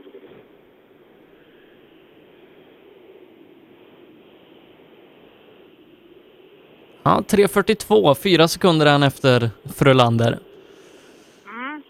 Ja, 7.04 7.24
3.42, 7.28 8.16
fyra 8.24 8.48
sekunder 8.48 8.86
är 8.86 8.92
han 8.92 9.04
efter 9.04 9.50
Frölander. 9.78 10.40
Mm. 11.46 11.84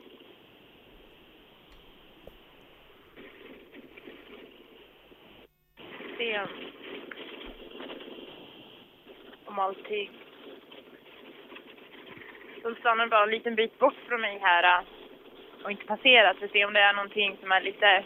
Se 6.18 6.40
om- 6.40 6.48
allting. 9.60 10.12
De 12.64 12.76
stannar 12.76 13.08
bara 13.08 13.24
en 13.24 13.30
liten 13.30 13.56
bit 13.56 13.80
bort 13.80 13.96
från 14.08 14.22
mig 14.22 14.40
här 14.42 14.84
och 15.64 15.72
inte 15.72 15.86
passerat 15.86 16.38
för 16.38 16.46
att 16.46 16.52
se 16.52 16.66
om 16.66 16.74
det 16.74 16.80
är 16.80 16.94
någonting 16.94 17.38
som 17.42 17.52
är 17.52 17.62
lite 17.62 18.04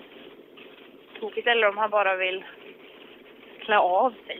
tokigt 1.20 1.47
eller 1.47 1.70
om 1.70 1.78
han 1.78 1.89
bara 1.89 2.16
vill 2.16 2.43
klä 3.66 3.78
av 3.78 4.14
sig. 4.28 4.39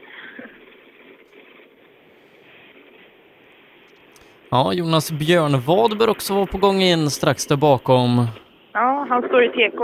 Ja, 4.50 4.72
Jonas 4.72 5.10
Björnvad 5.12 5.98
bör 5.98 6.10
också 6.10 6.34
vara 6.34 6.46
på 6.46 6.58
gång 6.58 6.82
in 6.82 7.10
strax 7.10 7.46
där 7.46 7.56
bakom. 7.56 8.26
Ja, 8.72 9.06
han 9.08 9.22
står 9.22 9.44
i 9.44 9.48
TK. 9.48 9.80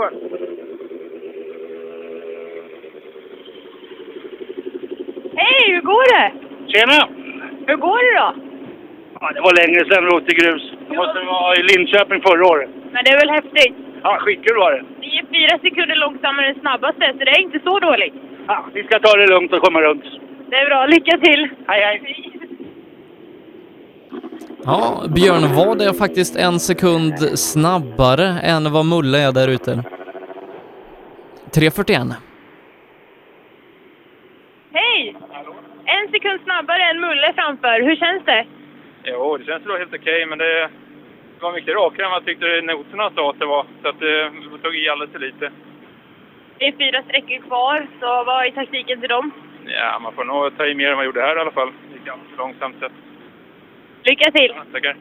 Hej, 5.35 5.73
hur 5.73 5.81
går 5.81 6.05
det? 6.13 6.33
Tjena! 6.71 7.07
Hur 7.67 7.75
går 7.75 7.99
det 8.05 8.19
då? 8.19 8.35
Ja, 9.19 9.31
det 9.33 9.41
var 9.41 9.53
länge 9.61 9.79
sedan 9.79 10.05
vi 10.05 10.11
åkte 10.11 10.35
grus. 10.35 10.73
Det 10.89 10.95
måste 10.95 11.19
vara 11.19 11.55
i 11.55 11.63
Linköping 11.63 12.21
förra 12.21 12.45
året. 12.47 12.82
Men 12.93 13.03
det 13.03 13.11
är 13.11 13.19
väl 13.19 13.29
häftigt? 13.29 13.75
Ja, 14.03 14.17
skitkul 14.19 14.57
var 14.57 14.71
det. 14.71 14.83
Ni 14.99 15.17
är 15.17 15.25
fyra 15.33 15.59
sekunder 15.59 15.95
långsammare 15.95 16.47
än 16.47 16.59
snabbaste, 16.59 17.13
så 17.17 17.25
det 17.25 17.31
är 17.31 17.41
inte 17.41 17.59
så 17.59 17.79
dåligt. 17.79 18.13
Ja, 18.47 18.65
vi 18.73 18.83
ska 18.83 18.99
ta 18.99 19.17
det 19.17 19.27
lugnt 19.27 19.53
och 19.53 19.61
komma 19.61 19.81
runt. 19.81 20.03
Det 20.49 20.55
är 20.55 20.65
bra, 20.65 20.85
lycka 20.85 21.17
till! 21.17 21.49
Hej, 21.67 21.81
hej! 21.81 22.29
Ja, 24.65 25.03
Björnvad 25.15 25.81
är 25.81 25.93
faktiskt 25.93 26.35
en 26.35 26.59
sekund 26.59 27.39
snabbare 27.39 28.27
än 28.43 28.71
vad 28.71 28.85
Mulle 28.85 29.17
är 29.27 29.31
där 29.31 29.47
ute. 29.47 29.71
3.41. 29.71 32.13
Hej! 34.73 35.15
En 35.85 36.11
sekund 36.11 36.39
snabbare 36.43 36.83
än 36.83 36.99
Mulle 36.99 37.33
framför. 37.35 37.81
Hur 37.81 37.95
känns 37.95 38.25
det? 38.25 38.45
Jo, 39.03 39.37
det 39.37 39.45
känns 39.45 39.63
då 39.63 39.77
helt 39.77 39.93
okej, 39.93 40.25
men 40.25 40.37
det 40.37 40.69
var 41.43 41.53
mycket 41.53 41.75
rakare 41.75 42.05
än 42.05 42.11
vad 42.11 42.19
jag 42.21 42.25
tyckte 42.29 42.47
noterna 42.71 43.11
sa 43.15 43.29
att 43.29 43.39
det 43.39 43.45
var. 43.55 43.65
Så 43.81 43.87
att 43.89 43.99
det 43.99 44.31
tog 44.63 44.75
i 44.75 44.89
alldeles 44.89 45.11
för 45.11 45.19
lite. 45.19 45.51
Det 46.57 46.65
är 46.67 46.71
fyra 46.83 47.03
sträckor 47.03 47.39
kvar, 47.47 47.87
så 47.99 48.09
vad 48.29 48.45
är 48.45 48.51
taktiken 48.51 48.99
till 48.99 49.09
dem? 49.09 49.31
Ja, 49.65 49.99
man 50.03 50.13
får 50.13 50.25
nog 50.25 50.57
ta 50.57 50.65
i 50.65 50.75
mer 50.75 50.89
än 50.89 50.97
vad 50.97 51.03
jag 51.05 51.09
gjorde 51.09 51.21
här 51.21 51.37
i 51.37 51.39
alla 51.39 51.51
fall. 51.51 51.71
Det 51.89 51.93
gick 51.97 52.07
alldeles 52.07 52.29
för 52.31 52.37
långsamt. 52.37 52.75
Så. 52.79 52.85
att- 52.85 52.91
Lycka 54.03 54.31
till! 54.31 54.51
Ja, 54.55 54.63
tackar. 54.71 54.95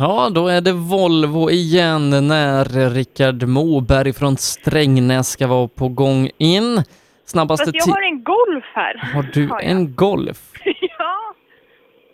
Ja, 0.00 0.30
då 0.34 0.48
är 0.48 0.60
det 0.60 0.72
Volvo 0.72 1.50
igen 1.50 2.10
när 2.28 2.90
Rickard 2.90 3.42
Moberg 3.48 4.12
från 4.12 4.36
Strängnäs 4.36 5.28
ska 5.28 5.46
vara 5.46 5.68
på 5.68 5.88
gång 5.88 6.30
in. 6.38 6.82
Snabbaste 7.24 7.64
Fast 7.64 7.74
jag 7.74 7.84
tid... 7.84 7.92
har 7.94 8.02
en 8.02 8.17
Golf 8.32 8.64
här. 8.72 8.94
Har 9.14 9.22
du 9.22 9.44
jag. 9.44 9.64
en 9.64 9.94
Golf? 9.94 10.38
ja. 10.98 11.34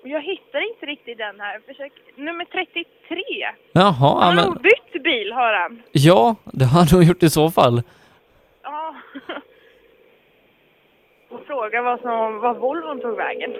Jag 0.02 0.22
hittar 0.22 0.60
inte 0.70 0.86
riktigt 0.86 1.18
den 1.18 1.40
här. 1.40 1.60
Försök... 1.66 1.92
Nummer 2.16 2.44
33. 2.44 2.84
Jaha, 3.72 3.92
Han 4.00 4.22
har 4.22 4.34
men... 4.34 4.44
nog 4.44 4.62
bytt 4.62 5.02
bil, 5.02 5.32
har 5.32 5.52
han. 5.52 5.82
Ja, 5.92 6.36
det 6.44 6.64
har 6.64 6.78
han 6.78 6.88
nog 6.92 7.04
gjort 7.04 7.22
i 7.22 7.30
så 7.30 7.50
fall. 7.50 7.82
Ja. 8.62 8.94
Och 11.30 11.46
fråga 11.46 11.82
vad, 11.82 12.00
som, 12.00 12.38
vad 12.40 12.56
Volvon 12.56 13.00
tog 13.00 13.16
vägen. 13.16 13.50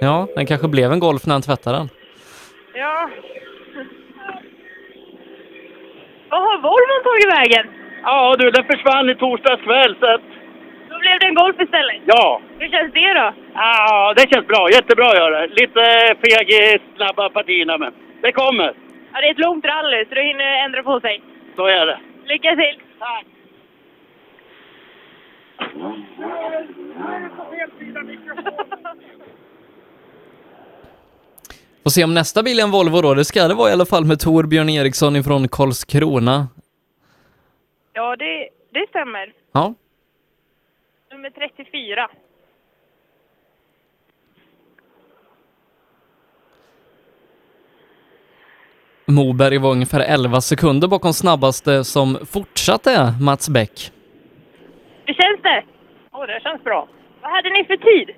Ja, 0.00 0.28
den 0.36 0.46
kanske 0.46 0.68
blev 0.68 0.92
en 0.92 1.00
Golf 1.00 1.26
när 1.26 1.32
han 1.32 1.42
tvättade 1.42 1.78
den. 1.78 1.88
Ja. 2.74 3.10
Vad 6.30 6.40
har 6.40 6.56
Volvon 6.56 7.02
tagit 7.04 7.30
vägen? 7.38 7.66
Ja 8.02 8.36
du, 8.38 8.50
den 8.50 8.64
försvann 8.64 9.10
i 9.10 9.14
torsdags 9.14 9.62
kväll 9.62 9.96
så 10.00 10.06
att... 10.14 10.20
Blev 11.06 11.18
det 11.20 11.26
en 11.26 11.34
Golf 11.34 11.60
istället. 11.60 12.02
Ja. 12.06 12.40
Hur 12.58 12.68
känns 12.68 12.92
det 12.92 13.14
då? 13.14 13.32
Ja, 13.54 14.14
det 14.16 14.28
känns 14.32 14.46
bra. 14.46 14.70
Jättebra 14.70 15.08
att 15.08 15.16
göra. 15.16 15.46
Lite 15.46 16.14
feg 16.22 16.50
i 16.50 16.78
snabba 16.96 17.30
partierna 17.30 17.78
men 17.78 17.92
det 18.22 18.32
kommer. 18.32 18.74
Ja, 19.12 19.20
det 19.20 19.26
är 19.26 19.30
ett 19.30 19.38
långt 19.38 19.64
rally 19.64 20.04
så 20.04 20.14
det 20.14 20.22
hinner 20.22 20.64
ändra 20.64 20.82
på 20.82 21.00
sig. 21.00 21.22
Så 21.56 21.66
är 21.66 21.86
det. 21.86 21.98
Lycka 22.24 22.56
till! 22.56 22.80
Tack! 22.98 23.24
Får 31.82 31.90
se 31.90 32.04
om 32.04 32.14
nästa 32.14 32.42
bil 32.42 32.58
är 32.58 32.62
en 32.62 32.70
Volvo 32.70 33.00
då. 33.00 33.14
Det 33.14 33.24
ska 33.24 33.48
det 33.48 33.54
vara 33.54 33.70
i 33.70 33.72
alla 33.72 33.86
fall 33.86 34.04
med 34.04 34.20
Torbjörn 34.20 34.68
Eriksson 34.68 35.16
ifrån 35.16 35.48
Karlskrona. 35.48 36.48
Ja, 37.92 38.16
det, 38.16 38.48
det 38.72 38.86
stämmer. 38.88 39.32
Ja, 39.52 39.74
Nummer 41.26 41.48
34. 41.48 42.08
Moberg 49.06 49.58
var 49.58 49.70
ungefär 49.70 50.00
11 50.00 50.40
sekunder 50.40 50.88
bakom 50.88 51.12
snabbaste 51.12 51.84
som 51.84 52.18
fortsatt 52.32 52.86
är 52.86 53.24
Mats 53.24 53.48
Bäck. 53.48 53.92
Hur 55.06 55.14
känns 55.14 55.42
det? 55.42 55.64
Ja, 56.12 56.26
det 56.26 56.40
känns 56.42 56.64
bra. 56.64 56.88
Vad 57.22 57.30
hade 57.30 57.50
ni 57.50 57.64
för 57.64 57.76
tid? 57.76 58.10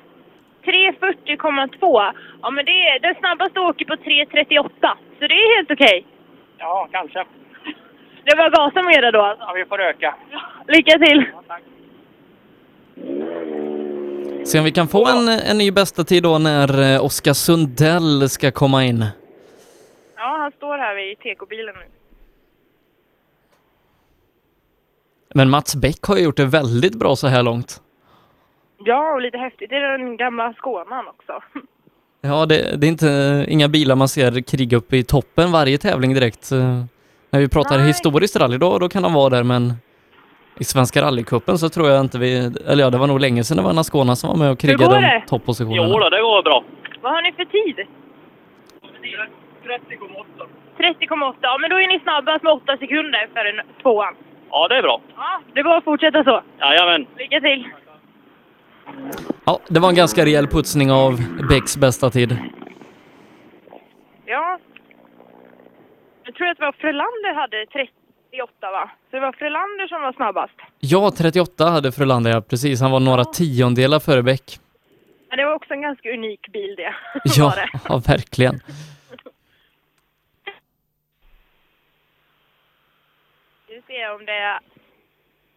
3.40,2. 0.64 2.12
Ja, 2.42 2.50
men 2.50 2.64
det 2.64 2.70
är, 2.88 3.00
den 3.00 3.14
snabbaste 3.14 3.60
åker 3.60 3.84
på 3.84 3.94
3.38. 3.94 4.68
Så 5.18 5.26
det 5.26 5.34
är 5.34 5.56
helt 5.56 5.70
okej. 5.70 6.06
Ja, 6.58 6.88
kanske. 6.92 7.24
Det 8.24 8.36
var 8.36 8.50
gasa 8.50 8.82
med 8.82 9.02
det 9.02 9.10
då 9.10 9.22
alltså. 9.22 9.44
Ja, 9.44 9.52
vi 9.52 9.64
får 9.64 9.80
öka. 9.80 10.14
Lycka 10.66 10.98
till! 10.98 11.24
Se 14.48 14.58
om 14.58 14.64
vi 14.64 14.72
kan 14.72 14.88
få 14.88 15.06
en, 15.06 15.28
en 15.28 15.58
ny 15.58 15.70
bästa 15.70 16.04
tid 16.04 16.22
då 16.22 16.38
när 16.38 16.94
eh, 16.94 17.04
Oskar 17.04 17.32
Sundell 17.32 18.28
ska 18.28 18.50
komma 18.50 18.84
in. 18.84 19.04
Ja, 20.16 20.36
han 20.40 20.52
står 20.52 20.78
här 20.78 20.94
vid 20.94 21.18
TK-bilen 21.18 21.74
nu. 21.74 21.84
Men 25.34 25.50
Mats 25.50 25.76
Bäck 25.76 26.02
har 26.02 26.16
ju 26.16 26.22
gjort 26.22 26.36
det 26.36 26.44
väldigt 26.44 26.94
bra 26.94 27.16
så 27.16 27.26
här 27.26 27.42
långt. 27.42 27.82
Ja, 28.84 29.12
och 29.14 29.20
lite 29.20 29.38
häftigt. 29.38 29.70
Det 29.70 29.76
är 29.76 29.98
den 29.98 30.16
gamla 30.16 30.54
Skånan 30.54 31.08
också. 31.08 31.32
Ja, 32.20 32.46
det, 32.46 32.76
det 32.76 32.86
är 32.86 32.88
inte 32.88 33.44
inga 33.48 33.68
bilar 33.68 33.96
man 33.96 34.08
ser 34.08 34.42
kriga 34.42 34.76
uppe 34.76 34.96
i 34.96 35.04
toppen 35.04 35.52
varje 35.52 35.78
tävling 35.78 36.14
direkt. 36.14 36.52
Eh, 36.52 36.84
När 37.30 37.40
vi 37.40 37.48
pratar 37.48 37.78
historiskt 37.78 38.36
rally, 38.36 38.58
då, 38.58 38.78
då 38.78 38.88
kan 38.88 39.04
han 39.04 39.12
vara 39.12 39.28
där, 39.30 39.42
men 39.42 39.74
i 40.58 40.64
Svenska 40.64 41.02
rallycupen 41.02 41.58
så 41.58 41.68
tror 41.68 41.88
jag 41.88 42.00
inte 42.00 42.18
vi... 42.18 42.52
Eller 42.66 42.84
ja, 42.84 42.90
det 42.90 42.98
var 42.98 43.06
nog 43.06 43.20
länge 43.20 43.44
sedan 43.44 43.56
det 43.56 43.62
var 43.62 43.82
Skåne 43.82 44.16
som 44.16 44.30
var 44.30 44.36
med 44.36 44.50
och 44.50 44.58
krigade 44.58 44.84
går 44.84 44.96
om 44.96 45.02
det? 45.02 45.22
toppositionerna. 45.28 45.88
Jo 45.92 45.98
då, 45.98 46.08
det 46.08 46.20
går 46.20 46.42
bra. 46.42 46.64
Vad 47.00 47.12
har 47.12 47.22
ni 47.22 47.32
för 47.32 47.44
tid? 47.44 47.76
30,8. 49.64 50.46
30,8. 50.78 51.34
Ja, 51.40 51.58
men 51.60 51.70
då 51.70 51.76
är 51.80 51.88
ni 51.88 52.00
snabbast 52.00 52.42
med 52.42 52.52
8 52.52 52.76
sekunder 52.76 53.28
för 53.34 53.44
en 53.44 53.82
tvåan. 53.82 54.14
Ja, 54.50 54.68
det 54.68 54.76
är 54.76 54.82
bra. 54.82 55.00
Ja, 55.16 55.40
det 55.54 55.62
bara 55.62 55.76
att 55.76 55.84
fortsätta 55.84 56.24
så. 56.24 56.42
Jajamän. 56.60 57.06
Lycka 57.18 57.40
till! 57.40 57.68
Ja, 59.44 59.58
det 59.68 59.80
var 59.80 59.88
en 59.88 59.94
ganska 59.94 60.24
rejäl 60.24 60.46
putsning 60.46 60.92
av 60.92 61.12
Bäcks 61.48 61.76
bästa 61.76 62.10
tid. 62.10 62.36
Ja. 64.26 64.58
Jag 66.24 66.34
tror 66.34 66.48
att 66.48 66.58
det 66.58 66.64
var 66.64 66.72
Frölander 66.72 67.34
hade 67.34 67.66
38 68.30 68.70
va? 68.70 68.90
Så 69.10 69.16
det 69.16 69.20
var 69.20 69.32
Frölander 69.32 69.88
som 69.88 70.02
var 70.02 70.12
snabbast. 70.12 70.54
Ja, 70.80 71.10
38 71.18 71.64
hade 71.64 71.92
Frölander, 71.92 72.30
ja, 72.30 72.40
precis. 72.40 72.80
Han 72.80 72.90
var 72.90 73.00
några 73.00 73.24
tiondelar 73.24 74.00
före 74.00 74.22
Bäck. 74.22 74.60
Men 75.28 75.38
det 75.38 75.44
var 75.44 75.54
också 75.54 75.72
en 75.74 75.82
ganska 75.82 76.10
unik 76.12 76.48
bil 76.52 76.74
det. 76.76 76.94
Ja, 77.24 77.52
det. 77.56 77.68
ja, 77.88 78.02
verkligen. 78.06 78.60
Vi 83.68 83.82
ser 83.86 84.14
om 84.14 84.26
det 84.26 84.32
är 84.32 84.58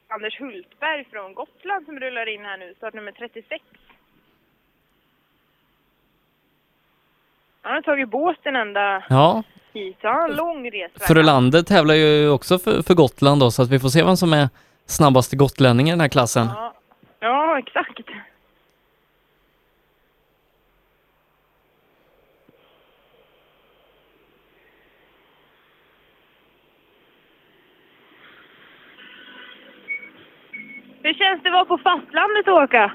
Anders 0.08 0.40
Hultberg 0.40 1.06
från 1.12 1.34
Gotland 1.34 1.86
som 1.86 2.00
rullar 2.00 2.30
in 2.30 2.42
här 2.46 2.58
nu, 2.58 2.74
startnummer 2.78 3.12
36. 3.12 3.64
Han 7.62 7.74
har 7.74 7.82
tagit 7.82 8.10
båten 8.10 8.56
ända 8.56 9.04
Ja, 9.10 9.44
hit, 9.74 9.98
så 10.02 10.08
han 10.08 10.22
har 10.22 10.30
en 10.30 10.36
lång 10.36 10.66
resväg. 10.72 11.08
Frölander 11.08 11.62
tävlar 11.62 11.96
ju 11.96 12.30
också 12.30 12.60
för, 12.60 12.82
för 12.82 12.94
Gotland 12.94 13.42
då, 13.42 13.52
så 13.52 13.62
att 13.62 13.70
vi 13.70 13.80
får 13.80 13.90
se 13.90 14.04
vem 14.04 14.18
som 14.18 14.34
är 14.34 14.50
snabbaste 14.86 15.36
gotlänning 15.36 15.88
i 15.88 15.92
den 15.92 16.02
här 16.02 16.08
klassen. 16.08 16.48
Ja, 16.48 16.74
ja 17.20 17.60
exakt. 17.60 18.00
Hur 31.04 31.14
känns 31.14 31.44
det 31.44 31.50
att 31.50 31.54
vara 31.54 31.66
på 31.66 31.78
fastlandet 31.78 32.48
och 32.48 32.54
åka? 32.64 32.92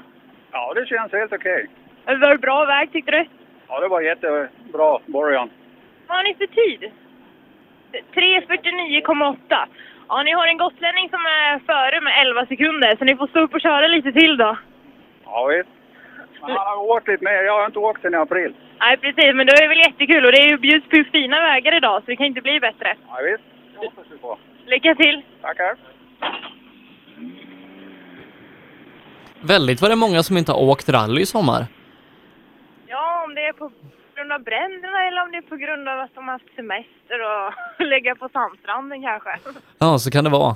Ja, 0.51 0.73
det 0.73 0.85
känns 0.85 1.11
helt 1.11 1.33
okej. 1.33 1.67
Var 2.05 2.29
det 2.29 2.37
bra 2.37 2.65
väg 2.65 2.91
tyckte 2.91 3.11
du? 3.11 3.25
Ja, 3.67 3.79
det 3.79 3.87
var 3.87 4.01
jättebra 4.01 4.99
början. 5.05 5.49
Vad 6.07 6.17
har 6.17 6.23
ni 6.23 6.33
för 6.35 6.47
tid? 6.47 6.91
3.49,8. 8.13 9.65
Ja, 10.07 10.23
ni 10.23 10.31
har 10.31 10.47
en 10.47 10.57
gotlänning 10.57 11.09
som 11.09 11.25
är 11.25 11.59
före 11.59 12.01
med 12.01 12.13
11 12.21 12.45
sekunder, 12.45 12.95
så 12.97 13.05
ni 13.05 13.15
får 13.15 13.27
stå 13.27 13.39
upp 13.39 13.53
och 13.53 13.61
köra 13.61 13.87
lite 13.87 14.11
till 14.11 14.37
då. 14.37 14.57
Ja, 15.23 15.45
visst. 15.45 15.69
Men 16.41 16.51
han 16.51 16.67
har 16.67 16.77
åkt 16.77 17.07
lite 17.07 17.23
mer. 17.23 17.43
Jag 17.43 17.59
har 17.59 17.65
inte 17.65 17.79
åkt 17.79 18.01
sedan 18.01 18.13
i 18.13 18.17
april. 18.17 18.53
Nej, 18.79 18.97
precis, 18.97 19.35
men 19.35 19.47
det 19.47 19.53
är 19.63 19.67
väl 19.67 19.77
jättekul 19.77 20.25
och 20.25 20.31
det 20.31 20.37
är 20.37 20.49
ju 20.49 20.57
bjuds 20.57 20.89
på 20.89 21.03
fina 21.11 21.41
vägar 21.41 21.77
idag, 21.77 22.01
så 22.01 22.05
det 22.05 22.15
kan 22.15 22.25
inte 22.25 22.41
bli 22.41 22.59
bättre. 22.59 22.95
Ja, 23.07 23.17
visst. 23.23 23.43
Det 23.73 23.77
hoppas 23.77 24.05
vi 24.11 24.17
på. 24.17 24.37
Lycka 24.65 24.95
till! 24.95 25.21
Tackar. 25.41 25.75
Väldigt 29.41 29.81
var 29.81 29.89
det 29.89 29.95
många 29.95 30.23
som 30.23 30.37
inte 30.37 30.51
har 30.51 30.59
åkt 30.59 30.89
rally 30.89 31.21
i 31.21 31.25
sommar. 31.25 31.65
Ja, 32.87 33.23
om 33.27 33.35
det 33.35 33.41
är 33.41 33.53
på 33.53 33.71
grund 34.17 34.31
av 34.31 34.43
bränderna 34.43 35.07
eller 35.07 35.23
om 35.23 35.31
det 35.31 35.37
är 35.37 35.41
på 35.41 35.55
grund 35.55 35.89
av 35.89 35.99
att 35.99 36.15
de 36.15 36.27
har 36.27 36.31
haft 36.33 36.55
semester 36.55 37.17
och 37.29 37.53
lägga 37.93 38.15
på 38.15 38.29
sandstranden 38.29 39.01
kanske. 39.01 39.29
Ja, 39.79 39.99
så 39.99 40.11
kan 40.11 40.23
det 40.23 40.29
vara. 40.29 40.55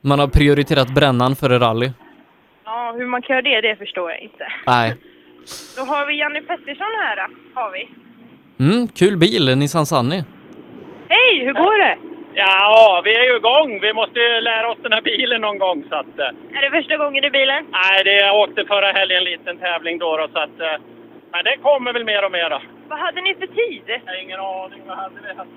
Man 0.00 0.18
har 0.18 0.28
prioriterat 0.28 0.94
brännan 0.94 1.36
före 1.36 1.58
rally. 1.58 1.90
Ja, 2.64 2.94
hur 2.96 3.06
man 3.06 3.22
kan 3.22 3.34
göra 3.36 3.42
det, 3.42 3.60
det 3.68 3.76
förstår 3.76 4.10
jag 4.10 4.20
inte. 4.20 4.52
Nej. 4.66 4.96
Då 5.76 5.82
har 5.82 6.06
vi 6.06 6.18
Janne 6.18 6.40
Pettersson 6.42 6.92
här, 7.02 7.16
har 7.54 7.70
vi. 7.72 7.88
Mm, 8.64 8.88
kul 8.88 9.16
bil, 9.16 9.58
Nissan 9.58 9.86
Sunny. 9.86 10.22
Hej, 11.08 11.44
hur 11.44 11.52
går 11.52 11.78
det? 11.78 11.98
Ja, 12.34 13.02
vi 13.04 13.14
är 13.16 13.24
ju 13.30 13.36
igång. 13.36 13.80
Vi 13.80 13.92
måste 13.92 14.18
ju 14.18 14.40
lära 14.40 14.70
oss 14.70 14.78
den 14.82 14.92
här 14.92 15.02
bilen 15.02 15.40
någon 15.40 15.58
gång. 15.58 15.84
Så 15.88 15.94
att, 15.94 16.18
eh, 16.18 16.56
Är 16.56 16.62
det 16.62 16.70
första 16.70 16.96
gången 16.96 17.24
i 17.24 17.30
bilen? 17.30 17.66
nej, 17.70 18.04
det, 18.04 18.16
jag 18.16 18.36
åkte 18.36 18.64
förra 18.64 18.92
helgen 18.92 19.18
en 19.18 19.24
liten 19.24 19.58
tävling 19.58 19.98
då. 19.98 20.16
då 20.16 20.28
så 20.32 20.38
att, 20.38 20.60
eh, 20.60 20.76
men 21.32 21.44
det 21.44 21.56
kommer 21.56 21.92
väl 21.92 22.04
mer 22.04 22.24
och 22.24 22.32
mer. 22.32 22.50
Då. 22.50 22.62
Vad 22.88 22.98
hade 22.98 23.20
ni 23.20 23.34
för 23.34 23.46
tid? 23.46 23.82
Jag 23.86 24.12
har 24.12 24.22
ingen 24.22 24.40
aning. 24.40 24.82
Vad 24.86 24.96
hade 24.96 25.20
vi 25.20 25.34
haft? 25.34 25.50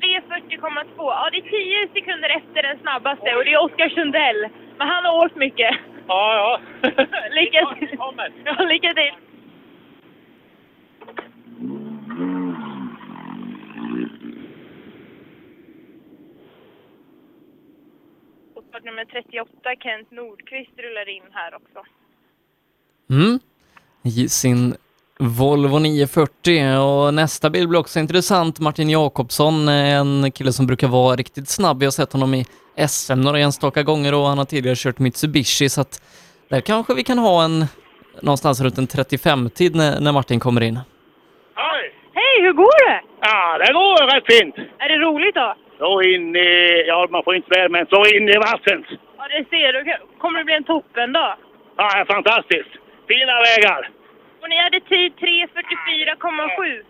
3.40,2. 0.00 0.86
Ja, 0.96 1.28
det 1.32 1.38
är 1.38 1.86
10 1.88 1.88
sekunder 1.92 2.28
efter 2.28 2.62
den 2.62 2.78
snabbaste 2.78 3.34
och 3.36 3.44
det 3.44 3.52
är 3.52 3.64
Oskar 3.64 3.88
Sundell. 3.88 4.48
Men 4.78 4.88
han 4.88 5.04
har 5.04 5.24
åkt 5.24 5.36
mycket. 5.36 5.76
Ja, 6.08 6.60
ja. 6.82 6.90
lycka 7.30 7.74
till! 7.78 7.98
Ja, 8.44 8.64
lycka 8.64 8.94
till! 8.94 9.12
Nummer 18.84 19.04
38, 19.04 19.76
Kent 19.80 20.10
Nordqvist, 20.10 20.70
rullar 20.76 21.08
in 21.08 21.22
här 21.32 21.54
också. 21.54 21.84
Mm. 23.10 23.38
I 24.04 24.28
sin 24.28 24.76
Volvo 25.18 25.78
940 25.78 26.78
och 26.78 27.14
nästa 27.14 27.50
bil 27.50 27.68
blir 27.68 27.80
också 27.80 27.98
intressant. 27.98 28.60
Martin 28.60 28.90
Jakobsson 28.90 29.68
är 29.68 29.96
en 29.96 30.32
kille 30.32 30.52
som 30.52 30.66
brukar 30.66 30.88
vara 30.88 31.16
riktigt 31.16 31.48
snabb. 31.48 31.82
Jag 31.82 31.86
har 31.86 31.90
sett 31.90 32.12
honom 32.12 32.34
i 32.34 32.44
SM 32.88 33.20
några 33.20 33.38
enstaka 33.38 33.82
gånger 33.82 34.14
och 34.14 34.26
han 34.26 34.38
har 34.38 34.44
tidigare 34.44 34.76
kört 34.78 34.98
Mitsubishi 34.98 35.68
så 35.68 35.80
att 35.80 36.02
där 36.48 36.60
kanske 36.60 36.94
vi 36.94 37.04
kan 37.04 37.18
ha 37.18 37.44
en 37.44 37.64
någonstans 38.22 38.60
runt 38.60 38.78
en 38.78 38.86
35-tid 38.86 39.74
när, 39.74 40.00
när 40.00 40.12
Martin 40.12 40.40
kommer 40.40 40.60
in. 40.60 40.78
Hej, 42.14 42.42
hur 42.42 42.52
går 42.52 42.88
det? 42.88 43.00
Ja, 43.20 43.58
det 43.58 43.72
går 43.72 44.14
rätt 44.14 44.26
fint. 44.34 44.54
Är 44.78 44.88
det 44.88 44.98
roligt 45.08 45.34
då? 45.34 45.54
Så 45.78 46.02
in 46.02 46.36
i... 46.36 46.84
Ja, 46.86 47.08
man 47.10 47.24
får 47.24 47.36
inte 47.36 47.48
svära, 47.54 47.68
men 47.68 47.86
så 47.86 48.00
in 48.16 48.28
i 48.28 48.38
vattnet. 48.48 48.86
Ja, 49.18 49.24
det 49.32 49.44
ser 49.50 49.72
du. 49.72 49.78
Kommer 50.18 50.38
det 50.38 50.44
bli 50.44 50.54
en 50.54 50.64
toppen 50.64 51.12
då? 51.12 51.26
Ja, 51.76 51.84
det 51.94 52.00
är 52.00 52.04
fantastiskt. 52.04 52.72
Fina 53.08 53.34
vägar. 53.48 53.90
Och 54.40 54.48
ni 54.48 54.56
hade 54.62 54.80
tid 54.80 55.12
3.44,7. 55.14 56.82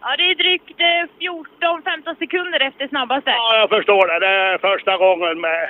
Ja, 0.00 0.16
det 0.18 0.30
är 0.30 0.34
drygt 0.34 0.80
eh, 0.80 1.04
14-15 1.20 2.18
sekunder 2.18 2.60
efter 2.60 2.88
snabbaste. 2.88 3.30
Ja, 3.30 3.56
jag 3.56 3.68
förstår 3.68 4.06
det. 4.06 4.18
Det 4.26 4.32
är 4.32 4.58
första 4.58 4.96
gången 4.96 5.40
med 5.40 5.68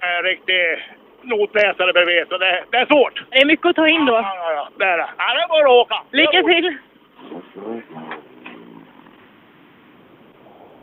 en 0.00 0.22
riktig 0.22 0.62
notläsare 1.22 1.92
bredvid, 1.92 2.28
så 2.28 2.38
det, 2.38 2.64
det 2.70 2.76
är 2.78 2.86
svårt. 2.86 3.24
Det 3.30 3.38
är 3.38 3.46
mycket 3.46 3.66
att 3.66 3.76
ta 3.76 3.88
in 3.88 4.04
då. 4.06 4.12
Ja, 4.12 4.34
ja, 4.36 4.52
ja. 4.52 4.68
Det 4.78 4.84
är 4.84 4.98
det. 4.98 5.08
Ja, 5.18 5.34
det 5.34 5.42
är 5.42 5.48
bara 5.48 5.64
att 5.64 5.86
åka. 5.86 6.02
Lycka 6.10 6.42
till! 6.42 6.76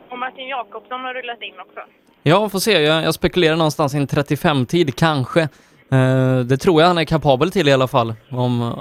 Och 0.10 0.20
Martin 0.20 0.48
Jakobsson 0.48 1.02
har 1.02 1.14
rullat 1.14 1.42
in 1.42 1.60
också. 1.60 1.80
Ja, 2.24 2.50
får 2.50 2.60
se. 2.60 2.72
Jag, 2.82 3.04
jag 3.04 3.14
spekulerar 3.14 3.56
någonstans 3.56 3.96
i 3.96 3.98
en 3.98 4.08
35-tid, 4.08 4.96
kanske. 5.00 5.50
Eh, 5.94 6.40
det 6.40 6.58
tror 6.58 6.82
jag 6.82 6.88
han 6.88 6.98
är 6.98 7.06
kapabel 7.06 7.52
till 7.52 7.68
i 7.68 7.74
alla 7.74 7.88
fall, 7.88 8.14
om, 8.32 8.74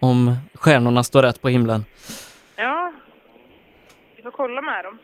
om 0.00 0.36
stjärnorna 0.54 1.02
står 1.04 1.22
rätt 1.22 1.42
på 1.42 1.48
himlen. 1.48 1.84
Ja, 2.56 2.92
vi 4.16 4.22
får 4.22 4.30
kolla 4.30 4.62
med 4.62 4.84
dem. 4.84 4.98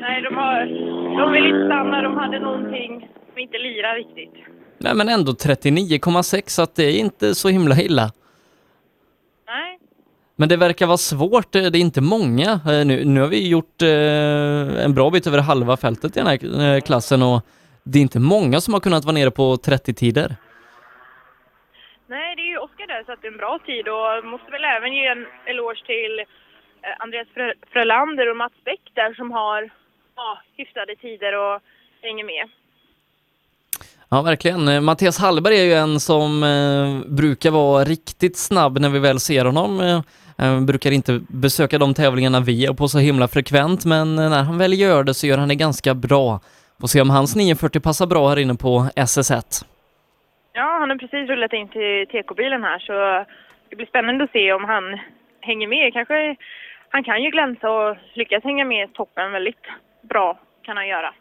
Nej, 0.00 0.22
de, 0.22 0.34
har, 0.36 0.66
de 1.20 1.32
vill 1.32 1.46
inte 1.46 1.66
stanna. 1.66 2.02
De 2.02 2.16
hade 2.16 2.38
någonting 2.38 3.08
som 3.30 3.38
inte 3.38 3.58
lirar 3.58 3.94
riktigt. 3.94 4.44
Nej, 4.78 4.94
men 4.94 5.08
ändå 5.08 5.32
39,6 5.32 6.42
så 6.46 6.62
att 6.62 6.74
det 6.74 6.84
är 6.84 6.98
inte 6.98 7.34
så 7.34 7.48
himla 7.48 7.76
illa. 7.76 8.10
Men 10.40 10.48
det 10.48 10.56
verkar 10.56 10.86
vara 10.86 10.96
svårt, 10.96 11.54
eh, 11.54 11.62
det 11.62 11.78
är 11.78 11.80
inte 11.80 12.00
många. 12.00 12.50
Eh, 12.66 12.84
Nu, 12.86 13.04
nu 13.04 13.20
har 13.20 13.28
vi 13.28 13.48
gjort 13.48 13.82
eh, 13.82 14.84
en 14.84 14.94
bra 14.94 15.10
bit 15.10 15.26
över 15.26 15.38
halva 15.38 15.76
fältet 15.76 16.16
i 16.16 16.20
den 16.20 16.26
här 16.26 16.80
klassen 16.80 17.22
och 17.22 17.40
det 17.84 17.98
är 17.98 18.02
inte 18.02 18.18
många 18.18 18.60
som 18.60 18.74
har 18.74 18.80
kunnat 18.80 19.04
vara 19.04 19.14
nere 19.14 19.30
på 19.30 19.56
30-tider. 19.56 20.36
Nej, 22.06 22.36
det 22.36 22.42
är 22.42 22.50
ju 22.54 22.58
Oskar 22.58 22.86
där 22.86 23.04
satt 23.04 23.24
en 23.24 23.36
bra 23.36 23.58
tid 23.66 23.84
och 23.88 24.24
måste 24.32 24.50
väl 24.50 24.64
även 24.76 24.92
ge 24.92 25.06
en 25.06 25.26
eloge 25.46 25.82
till 25.86 26.14
Andreas 26.98 27.28
Frö- 27.36 27.58
Frölander 27.72 28.30
och 28.30 28.36
Mats 28.36 28.52
Bäck 28.64 28.80
där 28.94 29.14
som 29.14 29.30
har 29.30 29.70
ja, 30.16 30.38
hyfsade 30.56 30.96
tider 30.96 31.32
och 31.44 31.60
hänger 32.02 32.24
med. 32.24 32.48
Ja, 34.08 34.22
verkligen. 34.22 34.84
Mattias 34.84 35.18
Hallberg 35.18 35.60
är 35.60 35.64
ju 35.64 35.72
en 35.74 36.00
som 36.00 36.42
eh, 36.42 37.12
brukar 37.16 37.50
vara 37.50 37.84
riktigt 37.84 38.36
snabb 38.36 38.78
när 38.78 38.88
vi 38.88 38.98
väl 38.98 39.20
ser 39.20 39.44
honom. 39.44 40.02
Eh, 40.42 40.60
brukar 40.60 40.90
inte 40.90 41.20
besöka 41.28 41.78
de 41.78 41.94
tävlingarna 41.94 42.40
vi 42.40 42.66
är 42.66 42.72
på 42.72 42.88
så 42.88 42.98
himla 42.98 43.28
frekvent, 43.28 43.84
men 43.84 44.16
när 44.16 44.44
han 44.44 44.58
väl 44.58 44.80
gör 44.80 45.04
det 45.04 45.14
så 45.14 45.26
gör 45.26 45.38
han 45.38 45.48
det 45.48 45.54
ganska 45.54 45.94
bra. 45.94 46.40
Får 46.80 46.88
se 46.88 47.00
om 47.00 47.10
hans 47.10 47.36
940 47.36 47.80
passar 47.80 48.06
bra 48.06 48.28
här 48.28 48.38
inne 48.38 48.54
på 48.54 48.88
SS1. 48.96 49.64
Ja, 50.52 50.78
han 50.80 50.90
har 50.90 50.96
precis 50.96 51.28
rullat 51.28 51.52
in 51.52 51.68
till 51.68 52.06
TK-bilen 52.12 52.62
här 52.62 52.78
så 52.78 53.26
det 53.68 53.76
blir 53.76 53.86
spännande 53.86 54.24
att 54.24 54.32
se 54.32 54.52
om 54.52 54.64
han 54.64 54.84
hänger 55.40 55.68
med. 55.68 55.92
Kanske, 55.92 56.36
han 56.88 57.04
kan 57.04 57.22
ju 57.22 57.30
glänsa 57.30 57.70
och 57.70 57.96
lyckas 58.14 58.44
hänga 58.44 58.64
med 58.64 58.94
toppen 58.94 59.32
väldigt 59.32 59.64
bra 60.02 60.38
kan 60.62 60.76
han 60.76 60.88
göra. 60.88 61.14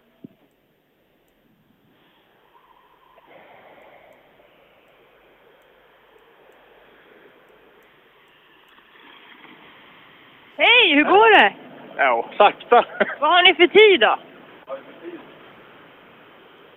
Hej, 10.61 10.95
hur 10.95 11.03
går 11.03 11.39
det? 11.39 11.53
Ja, 11.97 12.25
sakta. 12.37 12.85
Vad 13.19 13.31
har 13.31 13.43
ni 13.43 13.53
för 13.53 13.67
tid 13.67 13.99
då? 13.99 14.15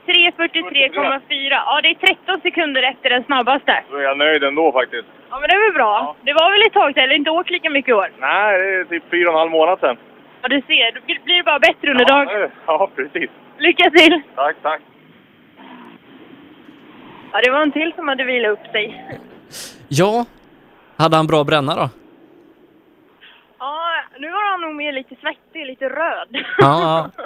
3.43,4. 0.06 1.50
Ja, 1.50 1.80
det 1.82 1.88
är 1.88 1.94
13 1.94 2.40
sekunder 2.40 2.82
efter 2.82 3.10
den 3.10 3.24
snabbaste. 3.24 3.82
Då 3.90 3.96
är 3.96 4.02
jag 4.02 4.18
nöjd 4.18 4.42
ändå 4.44 4.72
faktiskt. 4.72 5.08
Ja, 5.30 5.38
men 5.40 5.48
det 5.48 5.54
är 5.54 5.64
väl 5.64 5.74
bra. 5.74 6.16
Det 6.22 6.32
var 6.32 6.50
väl 6.50 6.66
ett 6.66 6.72
tag 6.72 6.94
sedan, 6.94 7.02
eller 7.04 7.14
inte 7.14 7.30
åkt 7.30 7.50
lika 7.50 7.70
mycket 7.70 7.88
i 7.88 7.92
år? 7.92 8.12
Nej, 8.18 8.58
det 8.58 8.80
är 8.80 8.84
typ 8.84 9.10
fyra 9.10 9.28
och 9.28 9.34
en 9.34 9.38
halv 9.38 9.50
månad 9.50 9.80
sedan. 9.80 9.96
Ja, 10.42 10.48
du 10.48 10.62
ser. 10.66 10.92
Då 10.92 11.00
blir 11.24 11.36
det 11.36 11.42
bara 11.42 11.58
bättre 11.58 11.90
under 11.90 12.04
dagen. 12.04 12.50
Ja, 12.66 12.90
precis. 12.96 13.30
Lycka 13.58 13.90
till! 13.90 14.20
Tack, 14.34 14.56
tack. 14.62 14.80
Ja, 17.32 17.40
det 17.44 17.50
var 17.50 17.62
en 17.62 17.72
till 17.72 17.92
som 17.96 18.08
hade 18.08 18.24
vilat 18.24 18.52
upp 18.52 18.66
sig. 18.72 19.04
Ja, 19.88 20.24
hade 20.98 21.16
han 21.16 21.26
bra 21.26 21.44
bränna 21.44 21.74
då? 21.74 21.88
Nu 24.18 24.30
var 24.30 24.50
han 24.50 24.60
nog 24.60 24.74
mer 24.74 24.92
lite 24.92 25.14
svettig, 25.20 25.66
lite 25.66 25.88
röd. 25.88 26.28
Ja. 26.58 27.10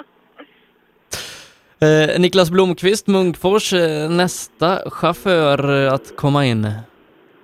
Eh, 1.81 2.19
Niklas 2.21 2.51
Blomqvist, 2.51 3.07
Munkfors, 3.07 3.73
eh, 3.73 4.09
nästa 4.09 4.89
chaufför 4.89 5.85
eh, 5.85 5.93
att 5.93 6.15
komma 6.15 6.45
in. 6.45 6.63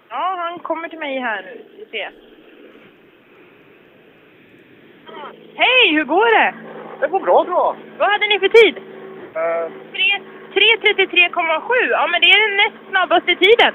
Ja, 0.09 0.35
han 0.37 0.59
kommer 0.59 0.87
till 0.89 0.99
mig 0.99 1.19
här 1.19 1.41
nu. 1.41 1.63
Vi 1.77 1.85
ser. 1.85 2.11
Hej, 5.55 5.93
hur 5.95 6.03
går 6.03 6.39
det? 6.39 6.53
Det 6.99 7.07
går 7.07 7.19
bra, 7.19 7.43
bra. 7.43 7.75
Vad 7.99 8.11
hade 8.11 8.27
ni 8.27 8.39
för 8.39 8.47
tid? 8.47 8.75
Uh, 8.77 9.71
Tre- 9.93 10.23
3.33,7. 10.53 11.89
Ja, 11.89 12.07
men 12.11 12.21
det 12.21 12.27
är 12.29 12.47
den 12.49 12.57
näst 12.57 12.89
snabbaste 12.89 13.35
tiden. 13.35 13.73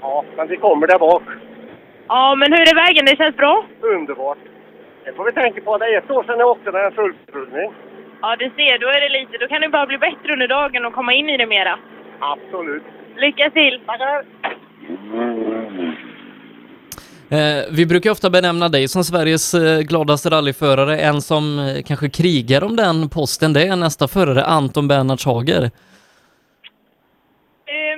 ja, 0.00 0.24
men 0.36 0.48
vi 0.48 0.56
kommer 0.56 0.86
där 0.86 0.98
bak. 0.98 1.22
Ja, 2.08 2.34
men 2.34 2.52
hur 2.52 2.60
är 2.60 2.74
vägen? 2.86 3.04
Det 3.06 3.16
känns 3.16 3.36
bra? 3.36 3.64
Underbart. 3.80 4.38
Det 5.04 5.12
får 5.12 5.24
vi 5.24 5.32
tänka 5.32 5.60
på. 5.60 5.78
Det 5.78 5.86
är 5.86 5.98
ett 5.98 6.10
år 6.10 6.22
sedan 6.24 6.38
jag 6.38 6.48
åkte 6.48 6.72
med 6.72 6.84
en 6.84 6.92
fullprovning. 6.92 7.72
Ja, 8.22 8.36
du 8.36 8.44
ser. 8.44 8.78
Då 8.78 8.88
är 8.88 9.00
det 9.00 9.08
lite. 9.18 9.38
Då 9.38 9.48
kan 9.48 9.60
det 9.60 9.68
bara 9.68 9.86
bli 9.86 9.98
bättre 9.98 10.32
under 10.32 10.48
dagen 10.48 10.84
och 10.84 10.92
komma 10.92 11.12
in 11.14 11.28
i 11.28 11.36
det 11.36 11.46
mera. 11.46 11.78
Absolut. 12.18 12.82
Lycka 13.16 13.50
till! 13.50 13.80
Tackar! 13.86 14.24
Eh, 17.30 17.64
vi 17.70 17.86
brukar 17.86 18.10
ofta 18.10 18.30
benämna 18.30 18.68
dig 18.68 18.88
som 18.88 19.04
Sveriges 19.04 19.54
eh, 19.54 19.80
gladaste 19.80 20.30
rallyförare. 20.30 20.98
En 20.98 21.20
som 21.20 21.58
eh, 21.58 21.82
kanske 21.86 22.08
krigar 22.10 22.64
om 22.64 22.76
den 22.76 23.08
posten, 23.08 23.52
det 23.52 23.66
är 23.66 23.76
nästa 23.76 24.08
förare, 24.08 24.44
Anton 24.44 24.88
Bernhards 24.88 25.26
Hager. 25.26 25.70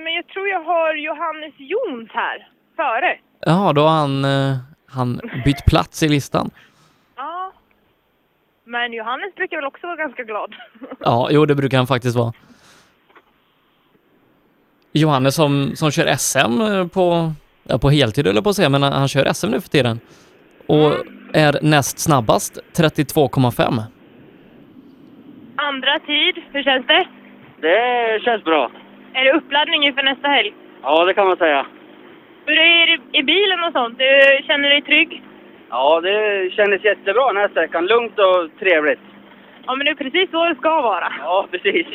Men 0.04 0.12
jag 0.14 0.26
tror 0.26 0.48
jag 0.48 0.62
har 0.62 0.94
Johannes 0.94 1.54
Jons 1.58 2.10
här. 2.12 2.48
Före. 2.76 3.18
Ja, 3.46 3.72
då 3.72 3.82
har 3.82 3.96
han, 3.96 4.24
eh, 4.24 4.56
han 4.86 5.20
bytt 5.44 5.64
plats 5.66 6.02
i 6.02 6.08
listan. 6.08 6.50
Ja. 7.16 7.52
Men 8.64 8.92
Johannes 8.92 9.34
brukar 9.34 9.56
väl 9.56 9.66
också 9.66 9.86
vara 9.86 9.96
ganska 9.96 10.22
glad. 10.24 10.54
Ja, 11.00 11.28
jo 11.30 11.46
det 11.46 11.54
brukar 11.54 11.76
han 11.76 11.86
faktiskt 11.86 12.16
vara. 12.16 12.32
Johannes 14.92 15.34
som, 15.34 15.76
som 15.76 15.90
kör 15.90 16.16
SM 16.16 16.60
eh, 16.60 16.86
på, 16.86 17.32
ja, 17.62 17.78
på 17.78 17.90
heltid 17.90 18.26
eller 18.26 18.42
på 18.42 18.50
att 18.50 18.56
säga, 18.56 18.68
men 18.68 18.82
han, 18.82 19.08
kör 19.08 19.32
SM 19.32 19.50
nu 19.50 19.60
för 19.60 19.68
tiden. 19.68 20.00
Och 20.66 20.92
är 21.32 21.58
näst 21.62 21.98
snabbast, 21.98 22.58
32,5. 22.76 23.82
Andra 25.56 25.98
tid, 25.98 26.42
hur 26.52 26.62
känns 26.62 26.86
det? 26.86 27.06
Det 27.60 28.22
känns 28.24 28.44
bra. 28.44 28.70
Är 29.12 29.24
det 29.24 29.32
uppladdning 29.32 29.86
inför 29.86 30.02
nästa 30.02 30.28
helg? 30.28 30.54
Ja, 30.82 31.04
det 31.04 31.14
kan 31.14 31.26
man 31.26 31.36
säga. 31.36 31.66
Hur 32.46 32.58
är 32.58 32.86
det 32.86 33.18
i 33.18 33.22
bilen 33.22 33.64
och 33.64 33.72
sånt? 33.72 33.98
Du 33.98 34.40
känner 34.46 34.68
dig 34.68 34.82
trygg? 34.82 35.22
Ja, 35.70 36.00
det 36.00 36.50
kändes 36.52 36.84
jättebra 36.84 37.26
den 37.26 37.36
här 37.36 37.48
sträckan. 37.48 37.86
Lugnt 37.86 38.18
och 38.18 38.58
trevligt. 38.58 39.00
Ja, 39.66 39.74
men 39.74 39.84
det 39.84 39.90
är 39.90 39.94
precis 39.94 40.30
så 40.30 40.44
det 40.48 40.54
ska 40.54 40.80
vara. 40.80 41.12
Ja, 41.18 41.46
precis. 41.50 41.86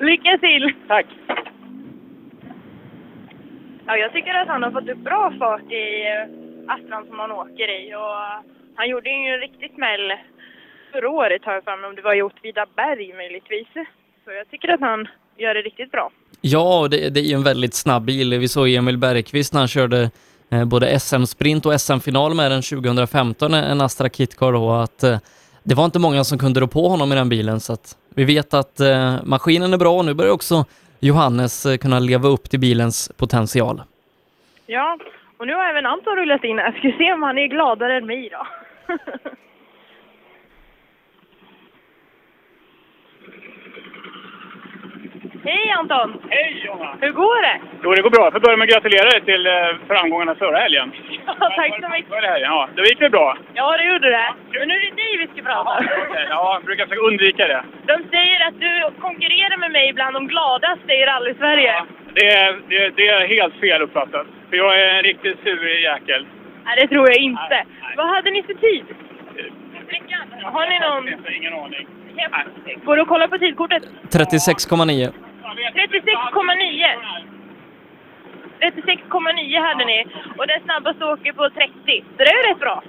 Lycka 0.00 0.38
till! 0.38 0.72
Tack! 0.88 1.06
Ja, 3.86 3.96
jag 3.96 4.12
tycker 4.12 4.34
att 4.34 4.48
han 4.48 4.62
har 4.62 4.70
fått 4.70 4.88
upp 4.88 4.98
bra 4.98 5.32
fart 5.38 5.72
i 5.72 6.06
eh, 6.06 6.74
Astran 6.74 7.06
som 7.06 7.18
han 7.18 7.32
åker 7.32 7.68
i. 7.80 7.94
Och 7.94 8.44
han 8.74 8.88
gjorde 8.88 9.10
ju 9.10 9.34
en 9.34 9.40
riktig 9.40 9.74
smäll 9.74 10.12
förra 10.96 11.10
året 11.10 11.44
har 11.44 11.54
jag 11.54 11.64
för 11.64 11.76
mig, 11.76 11.88
om 11.88 11.94
det 11.96 12.02
var 12.02 12.14
i 12.14 12.22
Åtvidaberg 12.22 13.12
möjligtvis. 13.12 13.68
Så 14.24 14.32
jag 14.32 14.50
tycker 14.50 14.68
att 14.68 14.80
han 14.80 15.08
gör 15.38 15.54
det 15.54 15.62
riktigt 15.62 15.90
bra. 15.90 16.10
Ja, 16.40 16.88
det, 16.90 17.08
det 17.08 17.20
är 17.20 17.24
ju 17.24 17.34
en 17.34 17.42
väldigt 17.42 17.74
snabb 17.74 18.04
bil. 18.04 18.38
Vi 18.38 18.48
såg 18.48 18.68
Emil 18.68 18.98
Bergqvist 18.98 19.52
när 19.52 19.60
han 19.60 19.68
körde 19.68 20.10
eh, 20.50 20.64
både 20.64 21.00
SM-sprint 21.00 21.66
och 21.66 21.80
SM-final 21.80 22.34
med 22.34 22.50
den 22.50 22.62
2015, 22.62 23.54
en 23.54 23.80
Astra 23.80 24.08
Kitcar 24.08 24.52
då, 24.52 24.72
att 24.72 25.02
eh, 25.02 25.18
det 25.62 25.74
var 25.74 25.84
inte 25.84 25.98
många 25.98 26.24
som 26.24 26.38
kunde 26.38 26.60
rå 26.60 26.66
på 26.66 26.88
honom 26.88 27.12
i 27.12 27.14
den 27.14 27.28
bilen, 27.28 27.60
så 27.60 27.72
att 27.72 27.96
vi 28.14 28.24
vet 28.24 28.54
att 28.54 28.80
eh, 28.80 29.14
maskinen 29.24 29.72
är 29.72 29.78
bra 29.78 29.98
och 29.98 30.04
nu 30.04 30.14
börjar 30.14 30.32
också 30.32 30.64
Johannes 31.00 31.66
eh, 31.66 31.76
kunna 31.76 31.98
leva 31.98 32.28
upp 32.28 32.50
till 32.50 32.60
bilens 32.60 33.10
potential. 33.16 33.82
Ja, 34.66 34.98
och 35.38 35.46
nu 35.46 35.54
har 35.54 35.64
även 35.70 35.86
Anton 35.86 36.16
rullat 36.16 36.44
in 36.44 36.58
här. 36.58 36.72
Ska 36.72 36.98
se 36.98 37.12
om 37.12 37.22
han 37.22 37.38
är 37.38 37.46
gladare 37.46 37.96
än 37.96 38.06
mig 38.06 38.30
då. 38.32 38.46
Hej 45.46 45.70
Anton! 45.78 46.08
Hej 46.30 46.62
Jonna! 46.66 46.90
Hur 47.00 47.12
går 47.12 47.38
det? 47.48 47.56
Jo, 47.82 47.88
det 47.94 48.02
går 48.02 48.10
bra. 48.10 48.24
Jag 48.26 48.32
får 48.32 48.40
börja 48.40 48.56
med 48.56 48.64
att 48.66 48.74
gratulera 48.74 49.08
dig 49.14 49.20
till 49.30 49.46
eh, 49.46 49.52
framgångarna 49.90 50.34
förra 50.34 50.58
helgen. 50.64 50.92
Tack 51.58 51.72
så 51.84 51.88
mycket! 51.88 52.08
Förra 52.14 52.28
helgen, 52.32 52.50
ja. 52.56 52.68
Det 52.76 52.82
gick 52.90 53.00
väl 53.02 53.10
bra? 53.10 53.28
Ja, 53.54 53.76
det 53.78 53.84
gjorde 53.92 54.08
det. 54.18 54.28
Men 54.58 54.68
nu 54.68 54.74
är 54.74 54.80
det 54.90 54.96
dig 55.02 55.12
vi 55.22 55.26
ska 55.32 55.42
prata 55.50 55.70
om. 55.70 55.84
Okej, 56.08 56.26
Ja, 56.30 56.52
jag 56.54 56.64
brukar 56.64 56.84
försöka 56.86 57.00
undvika 57.10 57.42
det. 57.52 57.62
De 57.92 57.96
säger 58.14 58.38
att 58.48 58.58
du 58.66 58.72
konkurrerar 59.06 59.56
med 59.56 59.70
mig 59.78 59.92
bland 59.92 60.12
de 60.18 60.22
gladaste 60.32 60.92
i 61.00 61.02
rally-Sverige. 61.10 61.74
Det 62.18 62.26
är, 62.28 62.50
det, 62.70 62.80
det 62.96 63.06
är 63.08 63.26
helt 63.36 63.54
fel 63.54 63.82
uppfattat. 63.82 64.26
För 64.50 64.56
jag 64.56 64.80
är 64.80 64.88
en 64.94 65.02
riktigt 65.02 65.38
sur 65.44 65.82
jäkel. 65.90 66.26
Nej, 66.64 66.76
det 66.80 66.88
tror 66.88 67.08
jag 67.08 67.16
inte. 67.18 67.64
Vad 67.96 68.06
hade 68.14 68.30
ni 68.30 68.42
för 68.42 68.54
tid? 68.54 68.84
Har 70.42 70.66
ni 70.70 70.78
någon? 70.86 71.04
Ingen 71.36 71.52
aning. 71.54 71.86
Går 72.84 72.96
det 72.96 73.02
att 73.02 73.08
kolla 73.08 73.28
på 73.28 73.38
tidkortet? 73.38 73.82
36,9. 74.10 75.12
36,9. 75.54 76.86
36,9 78.60 79.60
hade 79.60 79.84
ni. 79.84 80.06
Och 80.38 80.46
den 80.46 80.60
snabbaste 80.64 81.04
åker 81.04 81.32
på 81.32 81.50
30. 81.50 82.04
Så 82.16 82.24
det 82.24 82.24
är 82.24 82.36
ju 82.36 82.50
rätt 82.50 82.60
bra. 82.60 82.82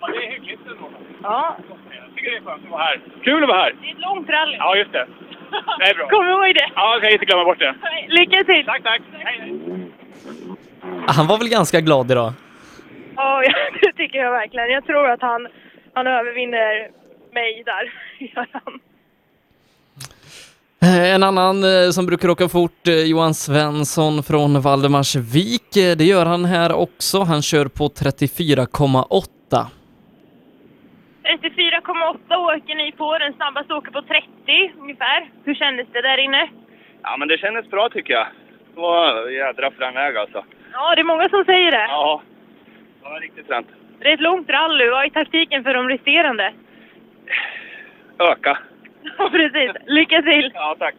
Ja, 0.00 0.06
det 0.12 0.26
är 0.26 0.30
hyggligt 0.30 0.60
ändå. 0.66 0.90
Ja. 1.22 1.56
Jag 1.68 2.14
tycker 2.16 2.30
det 2.30 2.36
är 2.36 2.40
skönt 2.40 2.64
att 2.64 2.70
vara 2.70 2.82
här. 2.82 3.00
Kul 3.24 3.42
att 3.42 3.48
vara 3.48 3.62
här. 3.62 3.74
Det 3.82 3.88
är 3.88 3.92
ett 3.92 4.00
långt 4.00 4.28
rally. 4.30 4.56
Ja, 4.56 4.76
just 4.76 4.92
det. 4.92 5.06
Det 5.78 5.84
är 5.90 5.94
bra. 5.94 6.08
Kom 6.10 6.28
ihåg 6.28 6.54
det. 6.54 6.68
Ja, 6.74 6.92
jag 6.92 7.02
ska 7.02 7.10
inte 7.10 7.24
glömma 7.24 7.44
bort 7.44 7.58
det. 7.58 7.74
Lycka 8.08 8.44
till! 8.44 8.64
Tack, 8.66 8.82
tack. 8.82 9.00
Hej, 9.12 9.38
hej. 9.40 9.58
Han 11.06 11.26
var 11.26 11.38
väl 11.38 11.48
ganska 11.48 11.80
glad 11.80 12.10
idag? 12.10 12.32
Ja, 13.16 13.42
ja, 13.46 13.52
det 13.82 13.92
tycker 13.92 14.18
jag 14.18 14.30
verkligen. 14.32 14.70
Jag 14.70 14.86
tror 14.86 15.10
att 15.10 15.22
han, 15.22 15.48
han 15.94 16.06
övervinner 16.06 16.90
mig 17.32 17.62
där. 17.66 17.92
Gör 18.18 18.46
han. 18.52 18.80
Eh, 20.82 21.14
En 21.14 21.22
annan 21.22 21.64
eh, 21.64 21.90
som 21.90 22.06
brukar 22.06 22.28
åka 22.28 22.48
fort, 22.48 22.88
eh, 22.88 22.94
Johan 23.10 23.34
Svensson 23.34 24.22
från 24.22 24.60
Valdemarsvik. 24.60 25.68
Det 25.74 26.04
gör 26.04 26.26
han 26.26 26.44
här 26.44 26.72
också. 26.72 27.18
Han 27.22 27.42
kör 27.42 27.66
på 27.68 27.88
34,8. 27.88 29.66
34,8 31.24 32.36
åker 32.36 32.74
ni 32.74 32.92
på. 32.92 33.18
Den 33.18 33.32
snabbaste 33.32 33.74
åker 33.74 33.90
på 33.90 34.02
30 34.02 34.72
ungefär. 34.80 35.30
Hur 35.44 35.54
kändes 35.54 35.86
det 35.92 36.02
där 36.02 36.18
inne? 36.24 36.48
Ja, 37.02 37.16
men 37.16 37.28
det 37.28 37.38
kändes 37.38 37.70
bra 37.70 37.88
tycker 37.88 38.12
jag. 38.14 38.26
Det 38.74 38.80
var 38.80 39.28
jädra 39.30 39.70
frän 39.70 39.94
väg 39.94 40.16
alltså. 40.16 40.44
Ja, 40.72 40.94
det 40.94 41.00
är 41.00 41.04
många 41.04 41.28
som 41.28 41.44
säger 41.44 41.70
det. 41.70 41.86
Ja, 41.88 42.22
det 43.02 43.08
var 43.08 43.20
riktigt 43.20 43.46
fränt. 43.46 43.66
Det 44.00 44.08
är 44.08 44.14
ett 44.14 44.20
långt 44.20 44.48
rally. 44.48 44.88
Vad 44.90 45.04
är 45.04 45.10
taktiken 45.10 45.64
för 45.64 45.74
de 45.74 45.88
resterande? 45.88 46.52
Öka. 48.18 48.58
Ja, 49.18 49.30
precis. 49.30 49.70
Lycka 49.86 50.22
till! 50.22 50.50
Ja, 50.54 50.76
tack. 50.78 50.94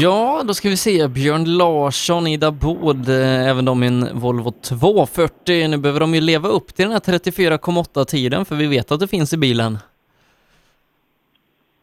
Ja, 0.00 0.42
då 0.44 0.54
ska 0.54 0.68
vi 0.68 0.76
se. 0.76 1.08
Björn 1.08 1.44
Larsson, 1.56 2.26
Ida 2.26 2.50
Bod, 2.50 3.08
eh, 3.08 3.48
även 3.48 3.64
de 3.64 3.82
i 3.82 3.86
en 3.86 4.18
Volvo 4.20 4.50
240. 4.52 5.68
Nu 5.68 5.76
behöver 5.76 6.00
de 6.00 6.14
ju 6.14 6.20
leva 6.20 6.48
upp 6.48 6.74
till 6.74 6.84
den 6.84 6.92
här 6.92 7.00
34,8 7.00 8.04
tiden 8.04 8.44
för 8.44 8.54
vi 8.56 8.66
vet 8.66 8.92
att 8.92 9.00
det 9.00 9.08
finns 9.08 9.32
i 9.32 9.36
bilen. 9.36 9.78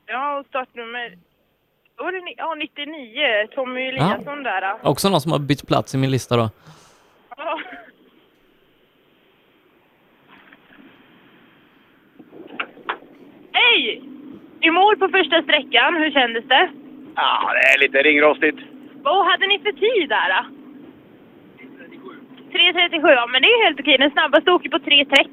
Ja, 0.06 0.40
och 0.40 0.46
startnummer... 0.46 1.18
Var 1.98 2.12
det 2.12 2.22
ni- 2.26 2.36
ja, 2.38 2.56
99. 2.56 3.48
Tommy 3.56 3.82
Eliasson 3.88 4.44
där. 4.44 4.62
då. 4.84 4.90
Också 4.90 5.10
någon 5.10 5.22
som 5.22 5.32
har 5.32 5.40
bytt 5.40 5.68
plats 5.68 5.96
i 5.96 5.98
min 5.98 6.12
lista 6.12 6.38
då. 6.38 6.50
Ja. 7.38 7.60
Hej! 13.54 14.02
I 14.62 14.72
mål 14.72 14.98
på 14.98 15.08
första 15.08 15.42
sträckan. 15.42 15.96
Hur 15.96 16.12
kändes 16.12 16.46
det? 16.46 16.70
Ja, 17.16 17.52
det 17.54 17.74
är 17.74 17.80
lite 17.80 18.04
ringrostigt. 18.04 18.60
Vad 19.04 19.26
hade 19.32 19.48
ni 19.48 19.60
för 19.60 19.72
tid 19.72 20.10
där? 20.10 20.30
då? 20.30 20.46
3.37, 22.52 23.12
ja 23.12 23.28
men 23.28 23.42
det 23.42 23.48
är 23.48 23.64
helt 23.64 23.80
okej. 23.80 23.98
Den 23.98 24.12
snabbaste 24.12 24.52
åker 24.52 24.70
på 24.70 24.78
3.30. 24.78 25.28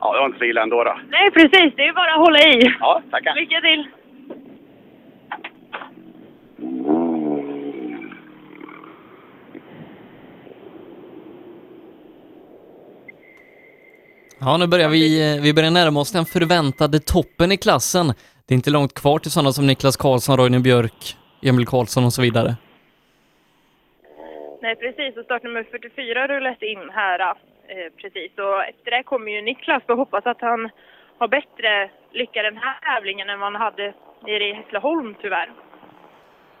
Ja, 0.00 0.12
det 0.12 0.18
var 0.18 0.26
inte 0.26 0.38
så 0.38 0.44
illa 0.44 0.62
ändå 0.62 0.84
då. 0.84 0.98
Nej 1.10 1.30
precis, 1.30 1.72
det 1.76 1.86
är 1.88 1.92
bara 1.92 2.12
att 2.12 2.18
hålla 2.26 2.38
i. 2.38 2.74
Ja, 2.80 3.02
tackar. 3.10 3.34
Lycka 3.34 3.60
till! 3.60 3.86
Ja, 14.46 14.56
nu 14.56 14.66
börjar 14.66 14.88
vi, 14.88 15.40
vi 15.42 15.54
börjar 15.54 15.70
närma 15.70 16.00
oss 16.00 16.12
den 16.12 16.24
förväntade 16.24 16.98
toppen 16.98 17.52
i 17.52 17.56
klassen. 17.56 18.06
Det 18.46 18.54
är 18.54 18.56
inte 18.56 18.70
långt 18.70 18.94
kvar 18.94 19.18
till 19.18 19.30
sådana 19.30 19.52
som 19.52 19.66
Niklas 19.66 19.96
Karlsson, 19.96 20.36
Roine 20.36 20.62
Björk, 20.62 21.16
Emil 21.42 21.66
Karlsson 21.66 22.04
och 22.04 22.12
så 22.12 22.22
vidare. 22.22 22.56
Nej 24.62 24.76
precis, 24.76 25.16
och 25.16 25.24
startnummer 25.24 25.62
44 25.70 26.28
rullat 26.28 26.62
in 26.62 26.90
här. 26.92 27.20
Eh, 27.20 27.92
precis, 28.00 28.30
och 28.38 28.64
efter 28.64 28.90
det 28.90 29.02
kommer 29.02 29.32
ju 29.32 29.42
Niklas 29.42 29.82
och 29.88 29.96
hoppas 29.96 30.26
att 30.26 30.40
han 30.40 30.70
har 31.18 31.28
bättre 31.28 31.90
lycka 32.12 32.42
den 32.42 32.56
här 32.56 32.76
tävlingen 32.80 33.30
än 33.30 33.40
vad 33.40 33.52
han 33.52 33.62
hade 33.62 33.94
nere 34.26 34.44
i 34.48 34.52
Hässleholm 34.52 35.14
tyvärr. 35.22 35.50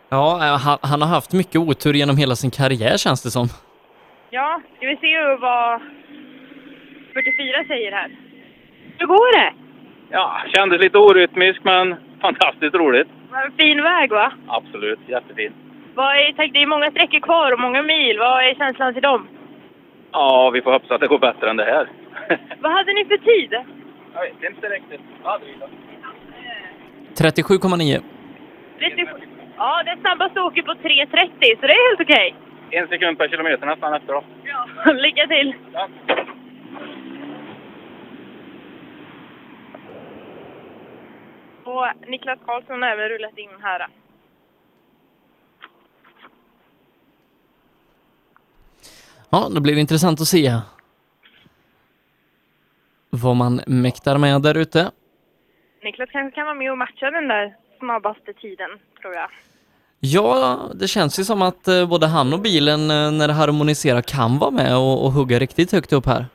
Ja, 0.08 0.46
eh, 0.46 0.58
han, 0.58 0.78
han 0.82 1.02
har 1.02 1.08
haft 1.08 1.32
mycket 1.32 1.60
otur 1.60 1.94
genom 1.94 2.16
hela 2.16 2.36
sin 2.36 2.50
karriär 2.50 2.96
känns 2.96 3.22
det 3.22 3.30
som. 3.30 3.48
Ja, 4.30 4.60
ska 4.76 4.86
vi 4.86 4.96
se 4.96 5.36
vad 5.40 5.80
44 7.16 7.64
säger 7.68 7.92
här. 7.92 8.10
Hur 8.98 9.06
går 9.06 9.40
det? 9.40 9.52
Ja, 10.10 10.42
kändes 10.54 10.80
lite 10.80 10.98
orytmisk 10.98 11.60
men 11.64 11.96
fantastiskt 12.20 12.74
roligt. 12.74 13.08
Vad 13.30 13.44
en 13.44 13.52
fin 13.52 13.82
väg 13.82 14.10
va? 14.10 14.32
Absolut, 14.46 14.98
jättefin. 15.06 15.52
Vad 15.94 16.16
är, 16.16 16.32
tack, 16.32 16.50
det 16.52 16.62
är 16.62 16.66
många 16.66 16.90
sträckor 16.90 17.20
kvar 17.20 17.52
och 17.52 17.60
många 17.60 17.82
mil. 17.82 18.18
Vad 18.18 18.44
är 18.44 18.54
känslan 18.54 18.92
till 18.92 19.02
dem? 19.02 19.28
Ja, 20.12 20.50
vi 20.54 20.62
får 20.62 20.72
hoppas 20.72 20.90
att 20.90 21.00
det 21.00 21.06
går 21.06 21.18
bättre 21.18 21.50
än 21.50 21.56
det 21.56 21.64
här. 21.64 21.88
Vad 22.60 22.72
hade 22.72 22.92
ni 22.92 23.04
för 23.04 23.16
tid? 23.16 23.52
Jag 24.14 24.22
vet 24.22 24.50
inte 24.54 24.68
riktigt. 24.68 25.00
Vad 25.22 25.32
hade 25.32 25.44
vi 25.44 25.54
då? 25.60 25.66
37,9. 27.14 28.02
37. 28.78 29.12
Ja, 29.56 29.82
den 29.84 30.00
snabbaste 30.00 30.40
åker 30.40 30.62
på 30.62 30.72
3.30 30.72 31.60
så 31.60 31.66
det 31.66 31.72
är 31.72 31.88
helt 31.90 32.00
okej. 32.00 32.34
En 32.70 32.88
sekund 32.88 33.18
per 33.18 33.28
kilometer 33.28 33.66
nästan 33.66 33.94
efter 33.94 34.12
då. 34.12 34.24
Ja. 34.44 34.92
Lycka 35.04 35.26
till! 35.26 35.54
Och 41.66 41.86
Niklas 42.08 42.38
Karlsson 42.46 42.82
har 42.82 42.88
även 42.88 43.08
rullat 43.08 43.38
in 43.38 43.50
här. 43.62 43.86
Ja, 49.30 49.48
då 49.54 49.60
blir 49.60 49.74
det 49.74 49.80
intressant 49.80 50.20
att 50.20 50.26
se 50.26 50.60
vad 53.10 53.36
man 53.36 53.60
mäktar 53.66 54.18
med 54.18 54.42
där 54.42 54.56
ute. 54.56 54.90
Niklas 55.82 56.10
kanske 56.12 56.34
kan 56.34 56.44
vara 56.44 56.54
med 56.54 56.70
och 56.70 56.78
matcha 56.78 57.10
den 57.10 57.28
där 57.28 57.56
snabbaste 57.78 58.32
tiden, 58.32 58.70
tror 59.00 59.14
jag. 59.14 59.30
Ja, 60.00 60.60
det 60.74 60.88
känns 60.88 61.18
ju 61.18 61.24
som 61.24 61.42
att 61.42 61.68
eh, 61.68 61.88
både 61.88 62.06
han 62.06 62.32
och 62.32 62.40
bilen 62.40 62.80
eh, 62.90 63.10
när 63.10 63.28
det 63.28 63.34
harmoniserar 63.34 64.02
kan 64.02 64.38
vara 64.38 64.50
med 64.50 64.76
och, 64.76 65.04
och 65.04 65.12
hugga 65.12 65.38
riktigt 65.38 65.72
högt 65.72 65.92
upp 65.92 66.06
här. 66.06 66.26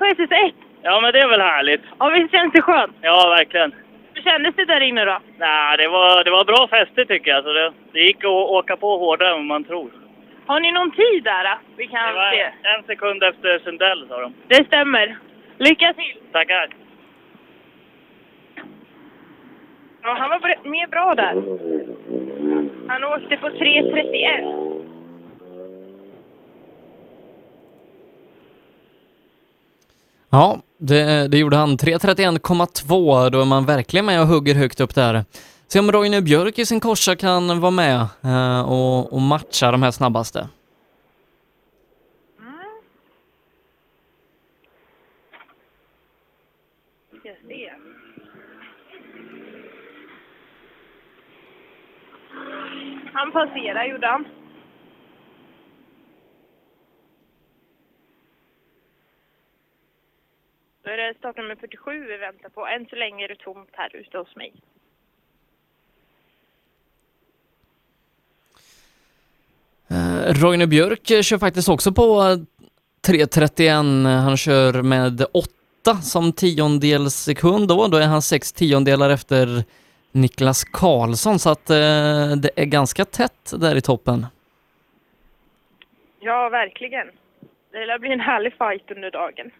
Mål 0.00 0.14
på 0.14 0.22
SS1! 0.22 0.52
Ja, 0.82 1.00
men 1.00 1.12
det 1.12 1.20
är 1.20 1.28
väl 1.28 1.40
härligt. 1.40 1.80
Ja, 1.98 2.08
visst 2.08 2.30
känns 2.30 2.52
det 2.52 2.62
skönt? 2.62 2.96
Ja, 3.00 3.34
verkligen. 3.38 3.74
Hur 4.14 4.22
kändes 4.22 4.54
det 4.54 4.64
där 4.64 4.80
inne 4.80 5.04
då? 5.04 5.18
Nej, 5.38 5.76
det 5.78 5.88
var, 5.88 6.24
det 6.24 6.30
var 6.30 6.44
bra 6.44 6.68
fäste 6.68 7.04
tycker 7.04 7.30
jag. 7.30 7.44
Så 7.44 7.52
det, 7.52 7.72
det 7.92 8.00
gick 8.00 8.24
att 8.24 8.30
åka 8.30 8.76
på 8.76 8.96
hårdare 8.98 9.28
än 9.28 9.34
vad 9.36 9.44
man 9.44 9.64
tror. 9.64 9.90
Har 10.46 10.60
ni 10.60 10.72
någon 10.72 10.90
tid 10.90 11.24
där? 11.24 11.44
då? 11.44 11.58
Vi 11.76 11.86
kan 11.86 12.06
Det 12.08 12.12
var 12.14 12.30
se. 12.32 12.52
en 12.62 12.82
sekund 12.86 13.22
efter 13.22 13.58
Sundell 13.58 14.08
sa 14.08 14.20
de. 14.20 14.34
Det 14.48 14.64
stämmer. 14.66 15.16
Lycka 15.58 15.92
till! 15.92 16.16
Tackar. 16.32 16.68
Ja, 20.02 20.14
han 20.18 20.30
var 20.30 20.68
med 20.68 20.90
bra 20.90 21.14
där. 21.14 21.34
Han 22.88 23.04
åkte 23.04 23.36
på 23.36 23.48
3.31. 23.48 24.71
Ja, 30.34 30.58
det, 30.78 31.28
det 31.28 31.38
gjorde 31.38 31.56
han. 31.56 31.76
3.31,2. 31.76 33.30
Då 33.30 33.40
är 33.40 33.44
man 33.44 33.66
verkligen 33.66 34.06
med 34.06 34.20
och 34.20 34.26
hugger 34.26 34.54
högt 34.54 34.80
upp 34.80 34.94
där. 34.94 35.24
Se 35.68 35.78
om 35.78 35.92
Roine 35.92 36.24
Björk 36.24 36.58
i 36.58 36.66
sin 36.66 36.80
korsa 36.80 37.16
kan 37.16 37.60
vara 37.60 37.70
med 37.70 38.06
eh, 38.22 38.60
och, 38.60 39.12
och 39.12 39.20
matcha 39.20 39.70
de 39.70 39.82
här 39.82 39.90
snabbaste. 39.90 40.48
Han 53.12 53.32
passerar 53.32 53.84
gjorde 53.84 54.06
han. 54.06 54.41
Då 60.82 60.90
är 60.90 60.96
det 60.96 61.14
startnummer 61.18 61.56
47 61.56 62.06
vi 62.06 62.16
väntar 62.16 62.48
på. 62.48 62.66
Än 62.66 62.86
så 62.86 62.96
länge 62.96 63.24
är 63.24 63.28
det 63.28 63.36
tomt 63.36 63.68
här 63.72 63.96
ute 63.96 64.18
hos 64.18 64.36
mig. 64.36 64.52
Eh, 69.90 70.34
Roine 70.42 70.68
Björk 70.68 71.10
eh, 71.10 71.22
kör 71.22 71.38
faktiskt 71.38 71.68
också 71.68 71.92
på 71.92 72.02
eh, 72.02 73.12
3.31. 73.12 74.20
Han 74.20 74.36
kör 74.36 74.82
med 74.82 75.24
8 75.32 75.50
som 76.02 76.32
tiondels 76.32 77.14
sekund 77.14 77.68
då. 77.68 77.88
Då 77.88 77.96
är 77.96 78.06
han 78.06 78.22
6 78.22 78.52
tiondelar 78.52 79.10
efter 79.10 79.64
Niklas 80.12 80.64
Karlsson 80.64 81.38
så 81.38 81.50
att 81.50 81.70
eh, 81.70 81.76
det 82.36 82.50
är 82.56 82.64
ganska 82.64 83.04
tätt 83.04 83.52
där 83.60 83.76
i 83.76 83.80
toppen. 83.80 84.26
Ja, 86.20 86.48
verkligen. 86.48 87.10
Det 87.72 87.86
lär 87.86 87.98
bli 87.98 88.12
en 88.12 88.20
härlig 88.20 88.52
fight 88.52 88.90
under 88.90 89.10
dagen. 89.10 89.50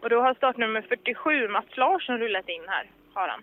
Och 0.00 0.08
då 0.08 0.20
har 0.20 0.34
startnummer 0.34 0.82
47, 0.88 1.48
Mats 1.48 1.76
Larsson, 1.76 2.18
rullat 2.18 2.48
in 2.48 2.62
här. 2.66 2.90
Har 3.14 3.28
han. 3.28 3.42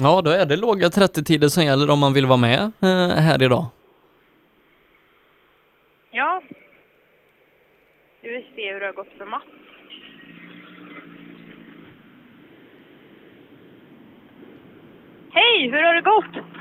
Ja, 0.00 0.22
då 0.22 0.30
är 0.30 0.46
det 0.46 0.56
låga 0.56 0.88
30-tider 0.88 1.48
som 1.48 1.64
gäller 1.64 1.90
om 1.90 1.98
man 1.98 2.12
vill 2.12 2.26
vara 2.26 2.36
med 2.38 2.72
eh, 2.82 3.16
här 3.16 3.42
idag. 3.42 3.66
Ja. 6.10 6.42
Vi 8.20 8.28
vill 8.30 8.46
se 8.54 8.72
hur 8.72 8.80
det 8.80 8.86
har 8.86 8.92
gått 8.92 9.12
för 9.18 9.26
Mats. 9.26 9.44
Hej, 15.30 15.70
hur 15.70 15.82
har 15.82 15.94
det 15.94 16.00
gått? 16.00 16.57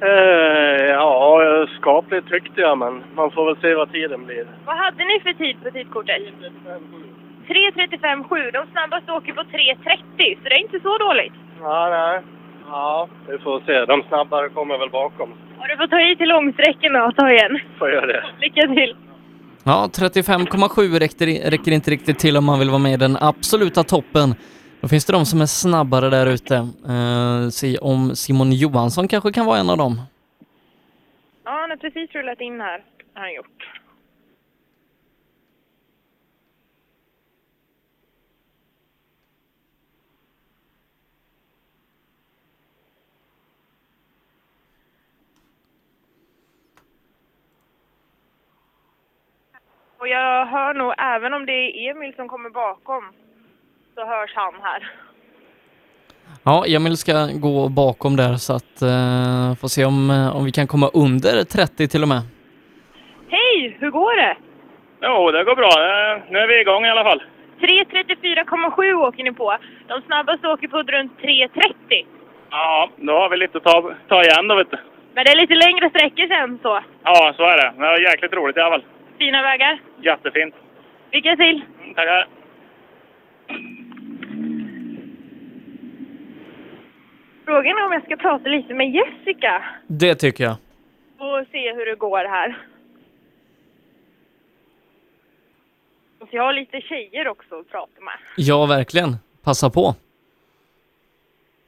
Eh, 0.00 0.86
ja, 0.86 1.66
skapligt 1.80 2.28
tyckte 2.28 2.60
jag, 2.60 2.78
men 2.78 3.04
man 3.14 3.30
får 3.30 3.46
väl 3.46 3.56
se 3.60 3.74
vad 3.74 3.92
tiden 3.92 4.24
blir. 4.26 4.46
Vad 4.64 4.76
hade 4.76 5.04
ni 5.04 5.20
för 5.20 5.32
tid 5.32 5.56
på 5.62 5.70
tidkortet? 5.70 6.22
3.35,7. 7.48 8.52
De 8.52 8.66
snabbaste 8.72 9.12
åker 9.12 9.32
på 9.32 9.40
3.30, 9.42 10.36
så 10.42 10.48
det 10.48 10.54
är 10.54 10.60
inte 10.60 10.80
så 10.80 10.98
dåligt. 10.98 11.32
Ja, 11.60 11.88
nej. 11.90 12.20
Ja, 12.68 13.08
vi 13.28 13.38
får 13.38 13.60
se. 13.66 13.84
De 13.84 14.02
snabbare 14.08 14.48
kommer 14.48 14.78
väl 14.78 14.90
bakom. 14.90 15.30
Och 15.58 15.68
du 15.68 15.76
får 15.76 15.86
ta 15.86 16.00
i 16.00 16.16
till 16.16 16.28
långsträckan 16.28 16.92
då, 16.92 17.12
ta 17.16 17.30
igen. 17.30 17.58
Får 17.78 17.90
göra 17.90 18.06
det. 18.06 18.24
Lycka 18.40 18.60
till! 18.60 18.96
Ja, 19.64 19.88
35,7 19.92 20.98
räcker, 20.98 21.50
räcker 21.50 21.72
inte 21.72 21.90
riktigt 21.90 22.18
till 22.18 22.36
om 22.36 22.44
man 22.44 22.58
vill 22.58 22.70
vara 22.70 22.78
med 22.78 22.92
i 22.92 22.96
den 22.96 23.16
absoluta 23.20 23.82
toppen. 23.82 24.34
Då 24.80 24.88
finns 24.88 25.04
det 25.04 25.12
de 25.12 25.26
som 25.26 25.40
är 25.40 25.46
snabbare 25.46 26.10
där 26.10 26.26
ute. 26.26 26.54
Eh, 26.88 27.48
se 27.48 27.78
om 27.78 28.16
Simon 28.16 28.52
Johansson 28.52 29.08
kanske 29.08 29.32
kan 29.32 29.46
vara 29.46 29.58
en 29.58 29.70
av 29.70 29.78
dem. 29.78 30.00
Ja, 31.44 31.50
han 31.50 31.70
har 31.70 31.76
precis 31.76 32.12
rullat 32.14 32.40
in 32.40 32.60
här, 32.60 32.84
har 33.14 33.22
han 33.22 33.34
gjort. 33.34 33.80
Och 49.98 50.08
jag 50.08 50.46
hör 50.46 50.74
nog, 50.74 50.94
även 50.98 51.34
om 51.34 51.46
det 51.46 51.52
är 51.52 51.90
Emil 51.90 52.14
som 52.16 52.28
kommer 52.28 52.50
bakom, 52.50 53.04
så 53.96 54.04
hörs 54.06 54.32
han 54.34 54.54
här. 54.62 54.90
Ja, 56.44 56.64
Emil 56.76 56.96
ska 56.96 57.12
gå 57.46 57.68
bakom 57.68 58.16
där 58.16 58.34
så 58.34 58.52
att 58.52 58.82
eh, 58.82 59.54
får 59.60 59.68
se 59.68 59.84
om, 59.84 60.10
eh, 60.10 60.36
om 60.36 60.44
vi 60.44 60.52
kan 60.52 60.66
komma 60.66 60.88
under 60.94 61.44
30 61.44 61.88
till 61.88 62.02
och 62.02 62.08
med. 62.08 62.22
Hej, 63.28 63.76
hur 63.80 63.90
går 63.90 64.16
det? 64.22 64.36
Jo, 65.02 65.30
det 65.30 65.44
går 65.44 65.56
bra. 65.56 65.72
Eh, 65.86 66.22
Nu 66.30 66.38
är 66.38 66.48
vi 66.48 66.60
igång 66.60 66.84
i 66.84 66.90
alla 66.90 67.04
fall. 67.04 67.22
3.34,7 67.60 68.92
åker 68.94 69.24
ni 69.24 69.32
på. 69.32 69.56
De 69.88 70.02
snabbaste 70.02 70.48
åker 70.48 70.68
på 70.68 70.82
runt 70.82 71.12
3.30. 71.20 72.06
Ja, 72.50 72.90
då 72.96 73.12
har 73.12 73.28
vi 73.28 73.36
lite 73.36 73.58
att 73.58 73.64
ta, 73.64 73.94
ta 74.08 74.22
igen 74.22 74.48
då, 74.48 74.54
vet 74.54 74.70
du. 74.70 74.78
Men 75.14 75.24
det 75.24 75.30
är 75.30 75.36
lite 75.36 75.54
längre 75.54 75.90
sträckor 75.90 76.26
sen 76.28 76.58
så. 76.62 76.80
Ja, 77.02 77.32
så 77.36 77.42
är 77.42 77.56
det. 77.56 77.72
Det 77.76 77.80
var 77.82 77.98
jäkligt 78.10 78.32
roligt 78.32 78.56
i 78.56 78.60
alla 78.60 78.70
fall. 78.70 78.84
Fina 79.18 79.42
vägar. 79.42 79.80
Jättefint. 80.02 80.54
Lycka 81.12 81.36
till! 81.36 81.62
Tackar. 81.94 82.26
Frågan 87.46 87.76
är 87.78 87.86
om 87.86 87.92
jag 87.92 88.04
ska 88.04 88.16
prata 88.16 88.48
lite 88.48 88.74
med 88.74 88.90
Jessica 88.90 89.64
Det 89.86 90.14
tycker 90.14 90.44
jag. 90.44 90.56
och 91.18 91.46
se 91.52 91.72
hur 91.74 91.86
det 91.86 91.94
går 91.94 92.18
här. 92.28 92.58
Och 96.20 96.28
jag 96.30 96.42
har 96.42 96.52
lite 96.52 96.80
tjejer 96.80 97.28
också 97.28 97.58
att 97.60 97.70
prata 97.70 98.00
med. 98.00 98.14
Ja, 98.36 98.66
verkligen. 98.66 99.16
Passa 99.44 99.70
på. 99.70 99.94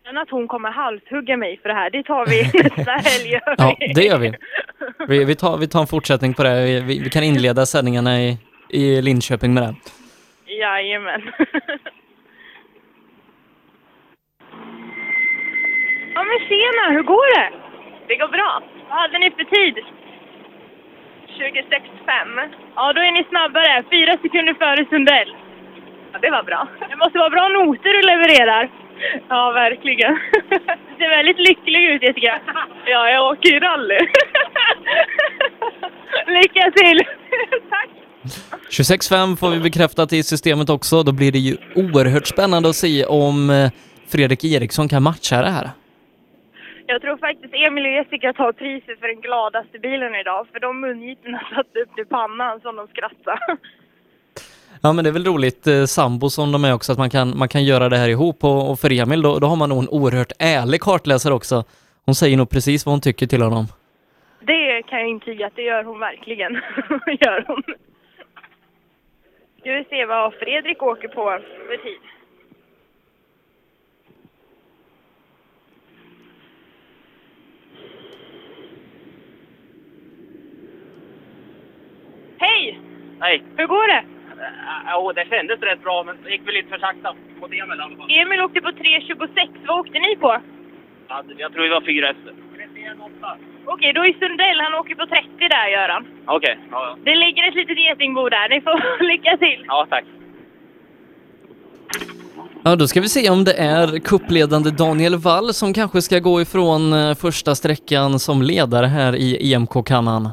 Men 0.05 0.19
att 0.19 0.31
hon 0.31 0.49
kommer 0.49 0.71
halshugga 0.71 1.37
mig 1.37 1.59
för 1.63 1.69
det 1.69 1.75
här, 1.75 1.91
det 1.91 2.03
tar 2.03 2.27
vi 2.27 2.43
nästa 2.63 2.91
helg. 2.93 3.29
gör 3.33 3.55
Ja, 3.59 3.77
vi. 3.81 3.93
det 3.93 4.03
gör 4.05 4.19
vi. 4.19 4.33
Vi, 5.09 5.25
vi, 5.25 5.35
tar, 5.35 5.57
vi 5.59 5.69
tar 5.69 5.81
en 5.81 5.87
fortsättning 5.87 6.35
på 6.35 6.43
det. 6.43 6.65
Vi, 6.65 6.81
vi, 6.81 6.99
vi 6.99 7.11
kan 7.11 7.23
inleda 7.23 7.67
sändningarna 7.67 8.21
i, 8.21 8.39
i 8.71 9.03
Linköping 9.03 9.55
med 9.55 9.63
det. 9.63 9.75
Jajamän. 10.55 11.23
ja 16.19 16.25
men 16.31 16.39
tjena, 16.49 16.85
hur 16.97 17.05
går 17.13 17.27
det? 17.37 17.49
Det 18.09 18.17
går 18.23 18.29
bra. 18.29 18.51
Vad 18.89 18.99
hade 19.03 19.19
ni 19.19 19.31
för 19.31 19.47
tid? 19.57 19.75
26.5. 21.39 22.49
Ja, 22.77 22.93
då 22.93 23.01
är 23.01 23.13
ni 23.13 23.25
snabbare. 23.33 23.85
Fyra 23.93 24.13
sekunder 24.23 24.55
före 24.55 24.87
Sundell. 24.91 25.31
Ja, 26.13 26.19
det 26.23 26.31
var 26.31 26.43
bra. 26.43 26.69
Det 26.91 26.97
måste 26.97 27.19
vara 27.19 27.31
bra 27.31 27.49
noter 27.49 27.91
du 27.99 28.03
levererar. 28.03 28.71
Ja, 29.29 29.51
verkligen. 29.51 30.19
Du 30.89 30.95
ser 30.99 31.09
väldigt 31.09 31.39
lycklig 31.49 31.83
ut, 31.91 32.03
Jessica. 32.03 32.41
Ja, 32.87 33.11
jag 33.11 33.27
åker 33.33 33.49
ju 33.49 33.61
rally. 33.61 33.99
Lycka 36.27 36.71
till! 36.77 36.99
Tack! 37.71 37.89
26.5 38.71 39.37
får 39.37 39.51
vi 39.51 39.61
bekräftat 39.61 40.13
i 40.13 40.23
systemet 40.23 40.71
också. 40.71 41.03
Då 41.03 41.13
blir 41.13 41.33
det 41.33 41.39
ju 41.39 41.57
oerhört 41.75 42.27
spännande 42.27 42.69
att 42.69 42.77
se 42.77 43.05
om 43.05 43.51
eh, 43.51 43.71
Fredrik 44.09 44.45
Eriksson 44.45 44.89
kan 44.89 45.03
matcha 45.03 45.43
det 45.43 45.51
här. 45.51 45.71
Jag 46.91 47.03
tror 47.03 47.17
faktiskt 47.17 47.55
Emil 47.55 47.87
och 47.87 47.93
Jessica 47.93 48.33
tar 48.33 48.53
priset 48.53 49.01
för 49.01 49.09
den 49.09 49.21
gladaste 49.21 49.79
bilen 49.79 50.15
idag. 50.15 50.47
För 50.53 50.61
de 50.61 50.81
mungiporna 50.81 51.41
satt 51.55 51.77
upp 51.83 51.95
till 51.95 52.07
pannan 52.07 52.61
som 52.61 52.77
de 52.77 52.87
skrattade. 52.89 53.57
Ja 54.83 54.93
men 54.93 55.05
det 55.05 55.11
är 55.11 55.13
väl 55.13 55.25
roligt, 55.25 55.67
eh, 55.67 55.85
sambo 55.85 56.31
som 56.31 56.53
de 56.53 56.65
är 56.65 56.75
också, 56.75 56.93
att 56.93 56.99
man 56.99 57.11
kan, 57.11 57.39
man 57.39 57.49
kan 57.49 57.65
göra 57.65 57.89
det 57.89 57.97
här 57.97 58.09
ihop 58.09 58.45
och, 58.45 58.71
och 58.71 58.79
för 58.81 59.03
Emil 59.03 59.23
då, 59.23 59.39
då 59.39 59.47
har 59.47 59.57
man 59.57 59.69
nog 59.69 59.83
en 59.83 59.89
oerhört 59.89 60.33
ärlig 60.39 60.81
kartläsare 60.81 61.35
också. 61.35 61.65
Hon 62.07 62.15
säger 62.15 62.37
nog 62.37 62.51
precis 62.51 62.87
vad 62.87 62.93
hon 62.93 63.01
tycker 63.01 63.27
till 63.27 63.43
honom. 63.43 63.65
Det 64.41 64.83
kan 64.83 64.99
jag 64.99 65.09
intyga 65.09 65.47
att 65.47 65.57
det 65.57 65.63
gör 65.63 65.85
hon 65.85 65.99
verkligen. 65.99 66.53
gör 67.25 67.45
hon. 67.47 67.63
Ska 69.61 69.73
vi 69.73 69.85
se 69.91 70.07
vad 70.07 70.35
Fredrik 70.35 70.83
åker 70.83 71.09
på 71.09 71.39
för 71.69 71.77
tid. 71.77 72.18
Hej! 82.39 82.81
Hej. 83.21 83.43
Hur 83.57 83.67
går 83.67 83.87
det? 83.95 84.03
Jo, 84.93 85.13
det 85.13 85.27
kändes 85.31 85.61
rätt 85.61 85.83
bra, 85.83 86.03
men 86.07 86.17
det 86.25 86.31
gick 86.31 86.47
väl 86.47 86.55
lite 86.55 86.69
för 86.69 86.79
sakta 86.79 87.15
mot 87.41 87.51
Emil 87.53 87.79
i 87.79 87.83
alla 87.83 87.97
fall. 87.97 88.11
Emil 88.21 88.41
åkte 88.41 88.61
på 88.61 88.69
3.26. 88.71 89.67
Vad 89.67 89.79
åkte 89.81 89.99
ni 89.99 90.17
på? 90.17 90.31
Ja, 91.09 91.23
Jag 91.39 91.53
tror 91.53 91.63
vi 91.63 91.69
var 91.69 91.81
fyra 91.81 92.09
efter. 92.11 92.33
Okej, 93.65 93.93
då 93.93 94.01
är 94.05 94.13
Sundell. 94.13 94.61
Han 94.61 94.75
åker 94.75 94.95
på 94.95 95.07
30 95.07 95.29
där, 95.39 95.69
gör 95.69 95.89
han. 95.89 96.07
Okej, 96.27 96.59
ja, 96.71 96.87
ja. 96.89 96.97
Det 97.05 97.15
ligger 97.15 97.49
ett 97.49 97.55
litet 97.55 97.79
getingbo 97.79 98.29
där. 98.29 98.49
Ni 98.49 98.61
får 98.61 99.05
lycka 99.13 99.37
till. 99.37 99.65
ja, 99.67 99.87
tack. 99.91 100.05
Ja, 102.65 102.77
då 102.77 102.87
ska 102.87 103.01
vi 103.01 103.09
se 103.09 103.31
om 103.31 103.45
det 103.45 103.53
är 103.53 103.99
kuppledande 103.99 104.71
Daniel 104.71 105.17
Wall 105.17 105.55
som 105.55 105.75
kanske 105.75 106.03
ska 106.03 106.19
gå 106.19 106.41
ifrån 106.41 106.93
eh, 106.93 107.15
första 107.15 107.55
sträckan 107.55 108.19
som 108.19 108.43
ledare 108.43 108.87
här 108.87 109.17
i 109.17 109.53
EMK-kannan. 109.55 110.29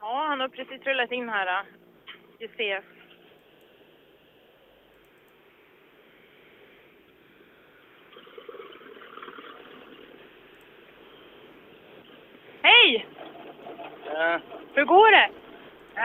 Ja, 0.00 0.26
han 0.28 0.31
har 0.42 0.48
precis 0.48 0.86
rullat 0.86 1.12
in 1.12 1.28
här. 1.28 1.46
då. 1.46 1.58
Vi 2.38 2.48
ser. 2.48 2.82
Hej! 12.62 13.06
Hur 14.74 14.84
går 14.84 15.10
det? 15.10 15.28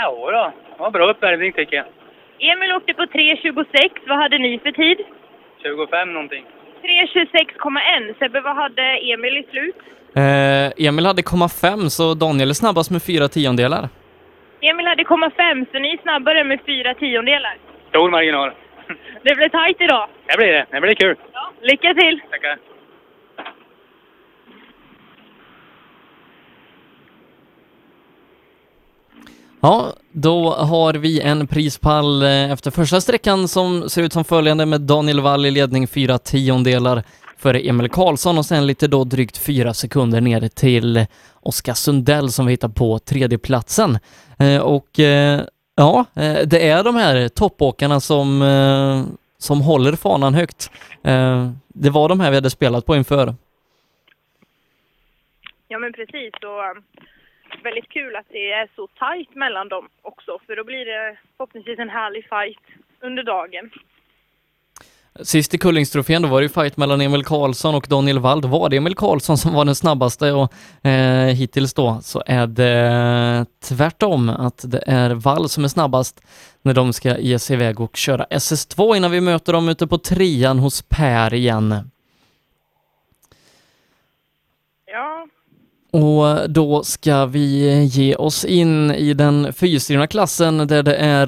Jo 0.03 0.31
då, 0.31 0.51
det 0.75 0.79
var 0.79 0.91
bra 0.91 1.09
uppvärmning 1.11 1.53
tycker 1.53 1.75
jag. 1.75 1.85
Emil 2.39 2.71
åkte 2.71 2.93
på 2.93 3.01
3.26. 3.03 3.65
Vad 4.07 4.17
hade 4.17 4.37
ni 4.37 4.59
för 4.59 4.71
tid? 4.71 4.97
25 5.61 6.13
någonting. 6.13 6.45
3.26,1. 6.83 8.19
Sebbe, 8.19 8.41
vad 8.41 8.55
hade 8.55 8.81
Emil 8.81 9.37
i 9.37 9.43
slut? 9.51 9.75
Eh, 10.15 10.87
Emil 10.87 11.05
hade 11.05 11.21
0,5 11.21 11.89
så 11.89 12.13
Daniel 12.13 12.49
är 12.49 12.53
snabbast 12.53 12.91
med 12.91 13.03
fyra 13.03 13.27
tiondelar. 13.27 13.89
Emil 14.69 14.87
hade 14.87 15.03
0,5 15.03 15.65
så 15.71 15.79
ni 15.79 15.93
är 15.93 16.01
snabbare 16.01 16.43
med 16.43 16.59
fyra 16.65 16.93
tiondelar. 16.93 17.57
Stor 17.89 18.09
marginal. 18.09 18.51
Det 19.23 19.35
blir 19.35 19.49
tajt 19.49 19.81
idag. 19.81 20.07
Det 20.27 20.37
blir 20.37 20.47
det. 20.47 20.65
Det 20.71 20.81
blir 20.81 20.95
kul. 20.95 21.15
Lycka 21.61 21.93
till! 21.93 22.21
Tackar. 22.31 22.57
Ja, 29.61 29.93
då 30.11 30.51
har 30.51 30.93
vi 30.93 31.21
en 31.21 31.47
prispall 31.47 32.23
eh, 32.23 32.51
efter 32.51 32.71
första 32.71 33.01
sträckan 33.01 33.47
som 33.47 33.89
ser 33.89 34.03
ut 34.03 34.13
som 34.13 34.23
följande 34.23 34.65
med 34.65 34.81
Daniel 34.81 35.21
Wall 35.21 35.45
i 35.45 35.51
ledning 35.51 35.87
fyra 35.87 36.17
tiondelar 36.17 37.03
före 37.37 37.59
Emil 37.59 37.89
Karlsson 37.89 38.37
och 38.37 38.45
sen 38.45 38.67
lite 38.67 38.87
då 38.87 39.03
drygt 39.03 39.37
fyra 39.37 39.73
sekunder 39.73 40.21
ner 40.21 40.47
till 40.47 41.05
Oskar 41.47 41.73
Sundell 41.73 42.29
som 42.29 42.45
vi 42.45 42.51
hittar 42.51 42.69
på 42.69 42.99
tredjeplatsen. 42.99 43.97
Eh, 44.39 44.61
och 44.61 44.99
eh, 44.99 45.41
ja, 45.75 46.05
eh, 46.15 46.47
det 46.47 46.69
är 46.69 46.83
de 46.83 46.95
här 46.95 47.29
toppåkarna 47.29 47.99
som, 47.99 48.41
eh, 48.41 49.03
som 49.37 49.61
håller 49.61 49.93
fanan 49.93 50.33
högt. 50.33 50.71
Eh, 51.03 51.51
det 51.67 51.89
var 51.89 52.09
de 52.09 52.19
här 52.19 52.29
vi 52.29 52.35
hade 52.35 52.49
spelat 52.49 52.85
på 52.85 52.95
inför. 52.95 53.35
Ja 55.67 55.79
men 55.79 55.93
precis 55.93 56.33
och 56.33 56.65
eh, 56.65 56.77
väldigt 57.63 57.89
kul 57.89 58.15
att 58.15 58.29
det 58.29 58.51
är 58.51 58.69
så 58.75 58.87
tajt 58.87 59.35
mellan 59.35 59.67
dem 59.69 59.89
också 60.01 60.39
för 60.45 60.55
då 60.55 60.63
blir 60.63 60.85
det 60.85 61.17
förhoppningsvis 61.37 61.79
en 61.79 61.89
härlig 61.89 62.23
fight 62.29 62.65
under 63.01 63.23
dagen. 63.23 63.69
Sist 65.21 65.53
i 65.53 65.57
Kullingstrofén 65.57 66.21
då 66.21 66.27
var 66.27 66.41
det 66.41 66.45
ju 66.45 66.49
fight 66.49 66.77
mellan 66.77 67.01
Emil 67.01 67.25
Karlsson 67.25 67.75
och 67.75 67.87
Daniel 67.89 68.19
Wald. 68.19 68.45
Var 68.45 68.69
det 68.69 68.77
Emil 68.77 68.95
Karlsson 68.95 69.37
som 69.37 69.53
var 69.53 69.65
den 69.65 69.75
snabbaste 69.75 70.31
och 70.31 70.53
eh, 70.87 71.27
hittills 71.27 71.73
då 71.73 71.99
så 72.01 72.23
är 72.25 72.47
det 72.47 73.45
tvärtom 73.63 74.29
att 74.29 74.65
det 74.67 74.83
är 74.87 75.09
Wall 75.09 75.49
som 75.49 75.63
är 75.63 75.67
snabbast 75.67 76.21
när 76.61 76.73
de 76.73 76.93
ska 76.93 77.17
ge 77.17 77.39
sig 77.39 77.53
iväg 77.53 77.79
och 77.79 77.95
köra 77.95 78.25
SS2 78.25 78.95
innan 78.95 79.11
vi 79.11 79.21
möter 79.21 79.53
dem 79.53 79.69
ute 79.69 79.87
på 79.87 79.97
trean 79.97 80.59
hos 80.59 80.81
Per 80.81 81.33
igen. 81.33 81.89
Ja, 84.85 85.27
och 85.91 86.49
då 86.49 86.83
ska 86.83 87.25
vi 87.25 87.83
ge 87.85 88.15
oss 88.15 88.45
in 88.45 88.91
i 88.91 89.13
den 89.13 89.53
fyrstyrna 89.53 90.07
klassen 90.07 90.67
där 90.67 90.83
det 90.83 90.95
är 90.95 91.27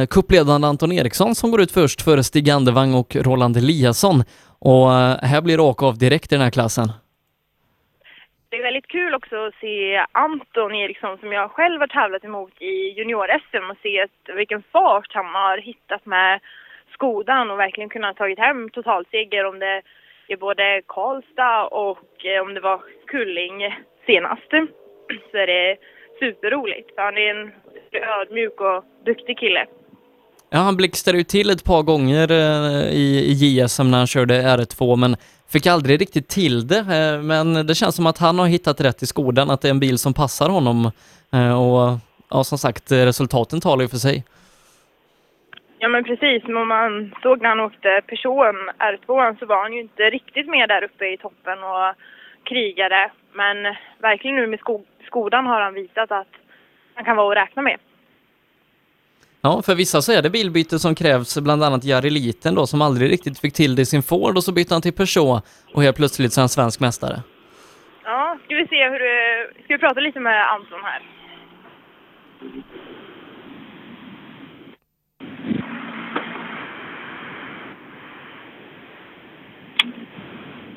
eh, 0.00 0.06
kuppledande 0.06 0.66
Anton 0.68 0.92
Eriksson 0.92 1.34
som 1.34 1.50
går 1.50 1.60
ut 1.60 1.72
först 1.72 2.02
före 2.02 2.22
Stig 2.22 2.50
Andevang 2.50 2.94
och 2.94 3.16
Roland 3.16 3.56
Eliasson. 3.56 4.22
Och 4.58 4.92
eh, 4.92 5.16
här 5.22 5.40
blir 5.42 5.56
det 5.56 5.62
åka 5.62 5.86
av 5.86 5.98
direkt 5.98 6.32
i 6.32 6.34
den 6.34 6.44
här 6.44 6.50
klassen. 6.50 6.88
det 8.50 8.56
är 8.56 8.62
väldigt 8.62 8.88
kul 8.88 9.14
också 9.14 9.36
att 9.36 9.54
se 9.60 10.06
Anton 10.12 10.74
Eriksson 10.74 11.18
som 11.18 11.32
jag 11.32 11.50
själv 11.50 11.80
har 11.80 11.86
tävlat 11.86 12.24
emot 12.24 12.62
i 12.62 12.74
junior-SM 12.98 13.70
och 13.70 13.78
se 13.82 14.02
att, 14.02 14.36
vilken 14.36 14.62
fart 14.72 15.10
han 15.14 15.26
har 15.26 15.58
hittat 15.58 16.06
med 16.06 16.40
Skodan 16.92 17.50
och 17.50 17.58
verkligen 17.58 17.90
kunnat 17.90 18.16
tagit 18.16 18.38
hem 18.38 18.70
totalseger 18.70 19.44
om 19.44 19.58
det 19.58 19.82
i 20.28 20.36
både 20.36 20.82
Karlstad 20.86 21.66
och 21.66 22.24
eh, 22.24 22.42
om 22.42 22.54
det 22.54 22.60
var 22.60 22.80
Kulling 23.06 23.56
senast. 24.06 24.50
Så 25.30 25.36
är 25.36 25.46
det 25.46 25.76
superroligt. 26.20 26.94
för 26.94 27.02
Han 27.02 27.16
är 27.16 27.30
en 27.30 27.52
ödmjuk 28.20 28.60
och 28.60 28.84
duktig 29.06 29.38
kille. 29.38 29.66
Ja, 30.50 30.58
han 30.58 30.76
blixtrade 30.76 31.18
ju 31.18 31.24
till 31.24 31.50
ett 31.50 31.64
par 31.64 31.82
gånger 31.82 32.30
eh, 32.30 32.90
i, 32.90 33.24
i 33.26 33.32
JSM 33.32 33.90
när 33.90 33.98
han 33.98 34.06
körde 34.06 34.42
R2 34.42 34.96
men 34.96 35.16
fick 35.48 35.66
aldrig 35.66 36.00
riktigt 36.00 36.28
till 36.28 36.66
det. 36.66 36.78
Eh, 36.78 37.22
men 37.22 37.66
det 37.66 37.74
känns 37.74 37.96
som 37.96 38.06
att 38.06 38.18
han 38.18 38.38
har 38.38 38.46
hittat 38.46 38.80
rätt 38.80 39.02
i 39.02 39.06
skolan, 39.06 39.50
att 39.50 39.60
det 39.60 39.68
är 39.68 39.70
en 39.70 39.80
bil 39.80 39.98
som 39.98 40.14
passar 40.14 40.48
honom. 40.48 40.90
Eh, 41.32 41.62
och 41.62 41.98
ja, 42.30 42.44
som 42.44 42.58
sagt, 42.58 42.92
resultaten 42.92 43.60
talar 43.60 43.82
ju 43.82 43.88
för 43.88 43.96
sig. 43.96 44.24
Ja 45.82 45.88
men 45.88 46.04
precis, 46.04 46.42
men 46.46 46.56
om 46.56 46.68
man 46.68 47.14
såg 47.22 47.42
när 47.42 47.48
han 47.48 47.60
åkte 47.60 48.00
Peugeot 48.06 48.56
R2 48.78 49.38
så 49.38 49.46
var 49.46 49.62
han 49.62 49.72
ju 49.72 49.80
inte 49.80 50.02
riktigt 50.02 50.46
med 50.48 50.68
där 50.68 50.84
uppe 50.84 51.06
i 51.06 51.16
toppen 51.16 51.58
och 51.62 51.94
krigade. 52.44 53.10
Men 53.32 53.56
verkligen 53.98 54.36
nu 54.36 54.46
med 54.46 54.58
sko- 54.58 54.84
Skodan 55.06 55.46
har 55.46 55.60
han 55.60 55.74
visat 55.74 56.12
att 56.12 56.32
han 56.94 57.04
kan 57.04 57.16
vara 57.16 57.40
att 57.40 57.48
räkna 57.48 57.62
med. 57.62 57.78
Ja, 59.40 59.62
för 59.66 59.74
vissa 59.74 60.02
så 60.02 60.12
är 60.12 60.22
det 60.22 60.30
bilbyte 60.30 60.78
som 60.78 60.94
krävs, 60.94 61.38
bland 61.40 61.64
annat 61.64 61.84
Jari 61.84 62.10
Liten 62.10 62.54
då, 62.54 62.66
som 62.66 62.82
aldrig 62.82 63.12
riktigt 63.12 63.40
fick 63.40 63.54
till 63.54 63.76
det 63.76 63.82
i 63.82 63.86
sin 63.86 64.02
Ford 64.02 64.36
och 64.36 64.44
så 64.44 64.52
bytte 64.52 64.74
han 64.74 64.82
till 64.82 64.92
Peugeot 64.92 65.44
och 65.74 65.82
helt 65.82 65.96
plötsligt 65.96 66.32
så 66.32 66.40
är 66.40 66.42
han 66.42 66.48
svensk 66.48 66.80
mästare. 66.80 67.16
Ja, 68.04 68.38
ska 68.44 68.54
vi 68.54 68.66
se 68.66 68.88
hur. 68.88 68.98
Ska 69.64 69.74
vi 69.74 69.78
prata 69.78 70.00
lite 70.00 70.20
med 70.20 70.50
Anton 70.50 70.80
här? 70.84 71.02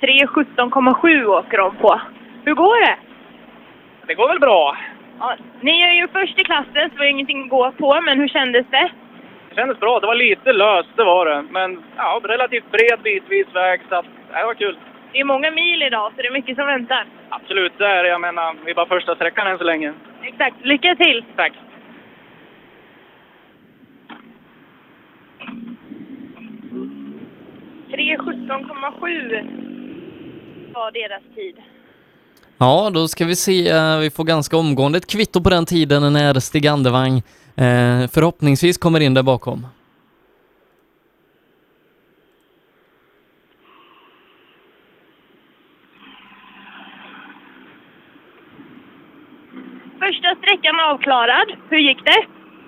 ...317,7 0.05 1.25
åker 1.25 1.57
de 1.57 1.75
på. 1.75 2.01
Hur 2.43 2.53
går 2.53 2.85
det? 2.85 2.97
Det 4.07 4.13
går 4.13 4.27
väl 4.27 4.39
bra. 4.39 4.77
Ja, 5.19 5.35
ni 5.61 5.81
är 5.81 5.93
ju 5.93 6.07
först 6.07 6.39
i 6.39 6.43
klassen 6.43 6.89
så 6.89 6.89
det 6.89 6.97
var 6.97 7.05
ingenting 7.05 7.43
att 7.43 7.49
gå 7.49 7.71
på, 7.71 8.01
men 8.01 8.19
hur 8.19 8.27
kändes 8.27 8.65
det? 8.71 8.91
Det 9.49 9.55
kändes 9.55 9.79
bra. 9.79 9.99
Det 9.99 10.07
var 10.07 10.15
lite 10.15 10.53
löst, 10.53 10.89
det 10.95 11.03
var 11.03 11.25
det. 11.25 11.41
Men 11.51 11.83
ja, 11.97 12.21
relativt 12.23 12.71
bred 12.71 12.99
bitvis 13.03 13.47
väg, 13.53 13.81
så 13.89 13.95
att, 13.95 14.05
ja, 14.33 14.39
det 14.39 14.45
var 14.45 14.53
kul. 14.53 14.77
Det 15.11 15.19
är 15.19 15.25
många 15.25 15.51
mil 15.51 15.83
idag, 15.83 16.11
så 16.15 16.21
det 16.21 16.27
är 16.27 16.31
mycket 16.31 16.55
som 16.55 16.65
väntar. 16.65 17.05
Absolut, 17.29 17.73
det 17.77 17.87
är 17.87 18.03
det. 18.03 18.09
Jag 18.09 18.21
menar, 18.21 18.55
vi 18.65 18.71
är 18.71 18.75
bara 18.75 18.85
första 18.85 19.15
sträckan 19.15 19.47
än 19.47 19.57
så 19.57 19.63
länge. 19.63 19.93
Exakt. 20.23 20.55
Lycka 20.61 20.95
till! 20.95 21.23
Tack. 21.35 21.53
Var 30.75 30.91
deras 30.91 31.23
tid. 31.35 31.55
Ja, 32.57 32.89
då 32.93 33.07
ska 33.07 33.25
vi 33.25 33.35
se, 33.35 33.69
eh, 33.69 33.99
vi 33.99 34.09
får 34.09 34.23
ganska 34.23 34.57
omgående 34.57 34.97
ett 34.97 35.11
kvitto 35.11 35.43
på 35.43 35.49
den 35.49 35.65
tiden 35.65 36.13
när 36.13 36.39
Stig 36.39 36.67
Andevang 36.67 37.17
eh, 37.65 38.01
förhoppningsvis 38.13 38.77
kommer 38.77 38.99
in 38.99 39.13
där 39.13 39.23
bakom. 39.23 39.67
Första 49.99 50.35
sträckan 50.35 50.79
avklarad. 50.91 51.47
Hur 51.69 51.77
gick 51.77 52.05
det? 52.05 52.25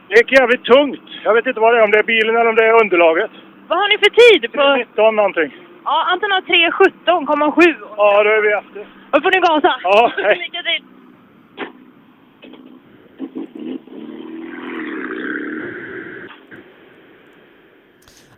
Det 0.09 0.15
gick 0.17 0.31
jävligt 0.39 0.63
tungt. 0.63 1.09
Jag 1.23 1.33
vet 1.33 1.45
inte 1.47 1.59
vad 1.59 1.73
det 1.73 1.79
är, 1.79 1.83
om 1.83 1.91
det 1.91 1.99
är 1.99 2.03
bilen 2.03 2.35
eller 2.35 2.49
om 2.49 2.55
det 2.55 2.65
är 2.65 2.81
underlaget. 2.83 3.31
Vad 3.67 3.79
har 3.79 3.87
ni 3.89 3.97
för 3.97 4.13
tid? 4.21 4.51
På... 4.51 4.75
19 4.75 5.15
någonting. 5.15 5.66
Ja, 5.89 6.03
Anton 6.11 6.31
har 6.31 6.41
3.17,7. 6.41 7.75
Ja, 7.97 8.23
då 8.23 8.29
är 8.29 8.41
vi 8.41 8.53
efter. 8.53 8.87
Då 9.11 9.21
får 9.21 9.31
ni 9.31 9.39
gasa. 9.39 9.79
Ja, 9.83 10.11
hej. 10.17 10.37
Lycka 10.37 10.63
till! 10.63 10.83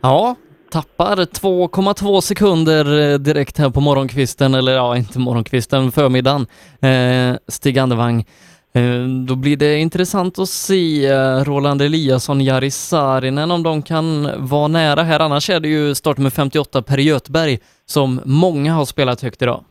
Ja, 0.01 0.35
tappar 0.71 1.15
2,2 1.15 2.21
sekunder 2.21 3.11
eh, 3.11 3.17
direkt 3.17 3.57
här 3.57 3.69
på 3.69 3.81
morgonkvisten, 3.81 4.53
eller 4.53 4.71
ja, 4.71 4.97
inte 4.97 5.19
morgonkvisten, 5.19 5.91
förmiddagen. 5.91 6.47
Eh, 6.81 7.37
Stig 7.47 7.79
Andevang. 7.79 8.25
Eh, 8.73 9.03
då 9.27 9.35
blir 9.35 9.57
det 9.57 9.77
intressant 9.77 10.39
att 10.39 10.49
se 10.49 11.05
eh, 11.07 11.43
Roland 11.43 11.81
Eliasson, 11.81 12.41
Jari 12.41 12.71
Saarinen 12.71 13.51
om 13.51 13.63
de 13.63 13.81
kan 13.81 14.07
vara 14.49 14.67
nära 14.67 15.03
här. 15.03 15.19
Annars 15.19 15.49
är 15.49 15.59
det 15.59 15.67
ju 15.67 15.95
startnummer 15.95 16.29
58 16.29 16.81
Per 16.81 16.97
Göthberg 16.97 17.59
som 17.85 18.21
många 18.25 18.73
har 18.73 18.85
spelat 18.85 19.21
högt 19.21 19.41
idag. 19.41 19.63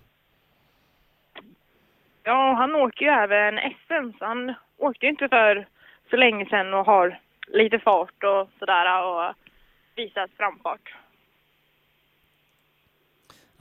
Ja, 2.25 2.55
han 2.59 2.75
åker 2.75 3.05
ju 3.05 3.11
även 3.11 3.55
SM, 3.59 4.19
så 4.19 4.25
han 4.25 4.55
åkte 4.79 5.07
ju 5.07 5.11
inte 5.11 5.29
för 5.29 5.67
så 6.11 6.17
länge 6.17 6.47
sedan 6.47 6.75
och 6.75 6.87
har 6.87 7.19
lite 7.49 7.79
fart 7.79 8.25
och 8.25 8.49
sådär 8.59 9.03
och 9.05 9.35
visat 9.97 10.31
framfart. 10.37 10.95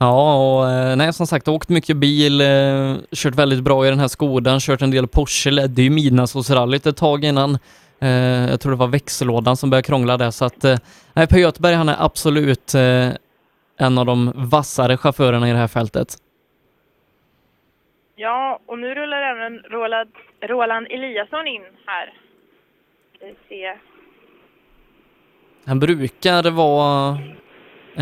Ja, 0.00 0.34
och 0.34 0.70
eh, 0.70 0.96
nej 0.96 1.12
som 1.12 1.26
sagt, 1.26 1.48
åkt 1.48 1.68
mycket 1.68 1.96
bil, 1.96 2.40
eh, 2.40 2.96
kört 3.12 3.34
väldigt 3.34 3.62
bra 3.62 3.86
i 3.86 3.90
den 3.90 3.98
här 3.98 4.08
Skodan, 4.08 4.60
kört 4.60 4.82
en 4.82 4.90
del 4.90 5.08
Porsche, 5.08 5.50
ledde 5.50 5.82
ju 5.82 5.90
midnattsrallyt 5.90 6.86
ett 6.86 6.96
tag 6.96 7.24
innan. 7.24 7.58
Eh, 8.00 8.50
jag 8.50 8.60
tror 8.60 8.72
det 8.72 8.78
var 8.78 8.86
växellådan 8.86 9.56
som 9.56 9.70
började 9.70 9.86
krångla 9.86 10.16
där, 10.16 10.30
så 10.30 10.44
att 10.44 10.62
nej, 11.12 11.26
Per 11.26 11.38
Göthberg 11.38 11.74
han 11.74 11.88
är 11.88 11.96
absolut 11.98 12.74
en 13.78 13.98
av 13.98 14.06
de 14.06 14.32
vassare 14.34 14.96
chaufförerna 14.96 15.48
i 15.48 15.52
det 15.52 15.58
här 15.58 15.68
fältet. 15.68 16.08
Ja, 18.16 18.60
och 18.66 18.78
nu 18.78 18.94
rullar 18.94 19.22
även 19.22 19.58
Roland, 19.58 20.10
Roland 20.40 20.86
Eliasson 20.90 21.46
in 21.46 21.62
här. 21.86 22.12
Vi 23.20 23.34
se. 23.48 23.76
Han 25.66 25.80
brukar 25.80 26.50
vara 26.50 27.18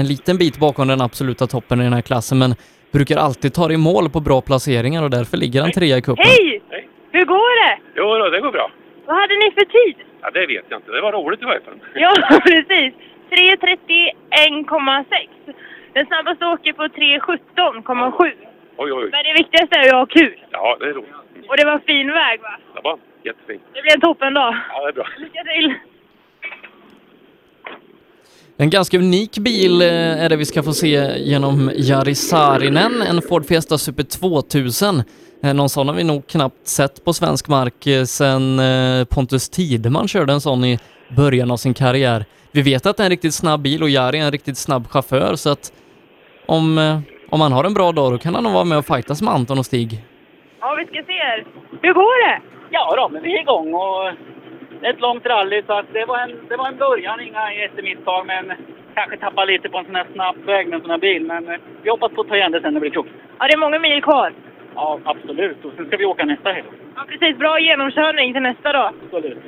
en 0.00 0.06
liten 0.06 0.36
bit 0.38 0.58
bakom 0.58 0.88
den 0.88 1.00
absoluta 1.00 1.46
toppen 1.46 1.80
i 1.80 1.84
den 1.84 1.92
här 1.92 2.02
klassen, 2.10 2.38
men 2.38 2.54
brukar 2.92 3.16
alltid 3.16 3.54
ta 3.54 3.72
i 3.72 3.76
mål 3.76 4.10
på 4.10 4.20
bra 4.20 4.40
placeringar 4.40 5.02
och 5.02 5.10
därför 5.10 5.36
ligger 5.36 5.60
han 5.62 5.72
trea 5.72 5.96
i 5.96 6.02
cupen. 6.02 6.24
Hej! 6.24 6.62
Hur 7.16 7.24
går 7.24 7.54
det? 7.68 7.78
Jo, 7.96 8.18
då, 8.18 8.28
det 8.30 8.40
går 8.40 8.52
bra. 8.52 8.70
Vad 9.06 9.16
hade 9.20 9.34
ni 9.42 9.48
för 9.58 9.64
tid? 9.78 9.96
Ja, 10.22 10.30
det 10.30 10.46
vet 10.46 10.64
jag 10.68 10.78
inte. 10.78 10.90
Det 10.92 11.00
var 11.00 11.12
roligt 11.12 11.42
i 11.42 11.44
varje 11.44 11.60
fall. 11.60 11.74
Ja, 11.94 12.12
precis. 12.50 12.94
3.31,6. 13.30 15.28
Den 15.92 16.06
snabbaste 16.06 16.46
åker 16.46 16.72
på 16.72 16.82
3.17,7. 16.82 18.22
Oj, 18.22 18.36
oj, 18.78 18.92
oj. 18.92 19.08
Men 19.12 19.24
det 19.24 19.32
viktigaste 19.42 19.76
är 19.78 19.84
ju 19.84 19.88
att 19.90 19.96
ha 19.96 20.06
kul. 20.06 20.34
Ja, 20.50 20.76
det 20.80 20.86
är 20.86 20.92
roligt. 20.92 21.12
Och 21.48 21.56
det 21.56 21.64
var 21.64 21.78
fin 21.78 22.12
väg 22.12 22.40
va? 22.40 22.56
Det 22.74 22.80
var 22.84 22.98
jättefint. 23.24 23.62
Det 23.74 23.82
blir 23.82 23.94
en 23.94 24.00
toppendag. 24.00 24.56
Ja, 24.72 24.82
det 24.82 24.88
är 24.88 24.92
bra. 24.92 25.06
Lycka 25.18 25.44
till! 25.44 25.74
En 28.58 28.70
ganska 28.70 28.98
unik 28.98 29.38
bil 29.38 29.82
eh, 29.82 29.88
är 30.24 30.28
det 30.28 30.36
vi 30.36 30.44
ska 30.44 30.62
få 30.62 30.72
se 30.72 31.18
genom 31.18 31.70
Jari 31.76 32.14
Saarinen, 32.14 33.02
en 33.02 33.22
Ford 33.22 33.46
Fiesta 33.46 33.78
Super 33.78 34.02
2000. 34.02 35.02
Eh, 35.42 35.54
Någon 35.54 35.68
sån 35.68 35.88
har 35.88 35.94
vi 35.94 36.04
nog 36.04 36.26
knappt 36.26 36.66
sett 36.68 37.04
på 37.04 37.12
svensk 37.12 37.48
mark 37.48 37.86
eh, 37.86 38.04
sedan 38.04 38.60
Pontus 39.06 39.48
Tideman 39.48 40.08
körde 40.08 40.32
en 40.32 40.40
sån 40.40 40.64
i 40.64 40.78
början 41.16 41.50
av 41.50 41.56
sin 41.56 41.74
karriär. 41.74 42.24
Vi 42.52 42.62
vet 42.62 42.86
att 42.86 42.96
det 42.96 43.02
är 43.02 43.04
en 43.04 43.10
riktigt 43.10 43.34
snabb 43.34 43.60
bil 43.60 43.82
och 43.82 43.90
Jari 43.90 44.18
är 44.18 44.24
en 44.24 44.30
riktigt 44.32 44.58
snabb 44.58 44.88
chaufför 44.88 45.36
så 45.36 45.50
att 45.50 45.72
om, 46.46 47.00
om 47.30 47.40
han 47.40 47.52
har 47.52 47.64
en 47.64 47.74
bra 47.74 47.92
dag 47.92 48.12
då 48.12 48.18
kan 48.18 48.34
han 48.34 48.44
nog 48.44 48.52
vara 48.52 48.64
med 48.64 48.78
och 48.78 48.86
fightas 48.86 49.22
med 49.22 49.34
Anton 49.34 49.58
och 49.58 49.66
Stig. 49.66 50.04
Ja, 50.60 50.74
vi 50.78 50.84
ska 50.84 50.94
se. 51.06 51.44
Hur 51.82 51.92
går 51.94 52.28
det? 52.28 52.40
Ja 52.70 52.94
då, 52.96 53.08
men 53.12 53.22
vi 53.22 53.36
är 53.36 53.40
igång 53.40 53.74
och 53.74 54.12
ett 54.82 55.00
långt 55.00 55.26
rally 55.26 55.62
så 55.66 55.72
att 55.72 55.86
det 55.92 56.04
var 56.04 56.18
en, 56.18 56.32
det 56.48 56.56
var 56.56 56.68
en 56.68 56.76
början, 56.76 57.20
inga 57.20 57.52
jättemisstag 57.54 58.26
men 58.26 58.52
kanske 58.94 59.16
tappar 59.16 59.46
lite 59.46 59.68
på 59.68 59.78
en 59.78 59.84
sån 59.84 59.94
här 59.94 60.06
snabb 60.12 60.36
väg 60.44 60.68
med 60.68 60.76
en 60.76 60.80
sån 60.80 60.90
här 60.90 60.98
bil. 60.98 61.22
Men 61.24 61.48
eh, 61.48 61.60
vi 61.82 61.90
hoppas 61.90 62.12
på 62.12 62.20
att 62.20 62.28
ta 62.28 62.36
igen 62.36 62.52
det 62.52 62.60
sen 62.60 62.74
när 62.74 62.80
det 62.80 62.84
blir 62.84 62.90
krock. 62.90 63.06
Ja, 63.38 63.46
det 63.46 63.52
är 63.52 63.58
många 63.58 63.78
mil 63.78 64.02
kvar. 64.02 64.32
Ja, 64.74 65.00
absolut. 65.04 65.64
Och 65.64 65.72
sen 65.76 65.86
ska 65.86 65.96
vi 65.96 66.04
åka 66.04 66.24
nästa 66.24 66.52
helg. 66.52 66.68
Ja, 66.96 67.04
precis. 67.08 67.38
Bra 67.38 67.60
genomkörning 67.60 68.32
till 68.32 68.42
nästa 68.42 68.72
då. 68.72 68.90
Absolut. 69.04 69.38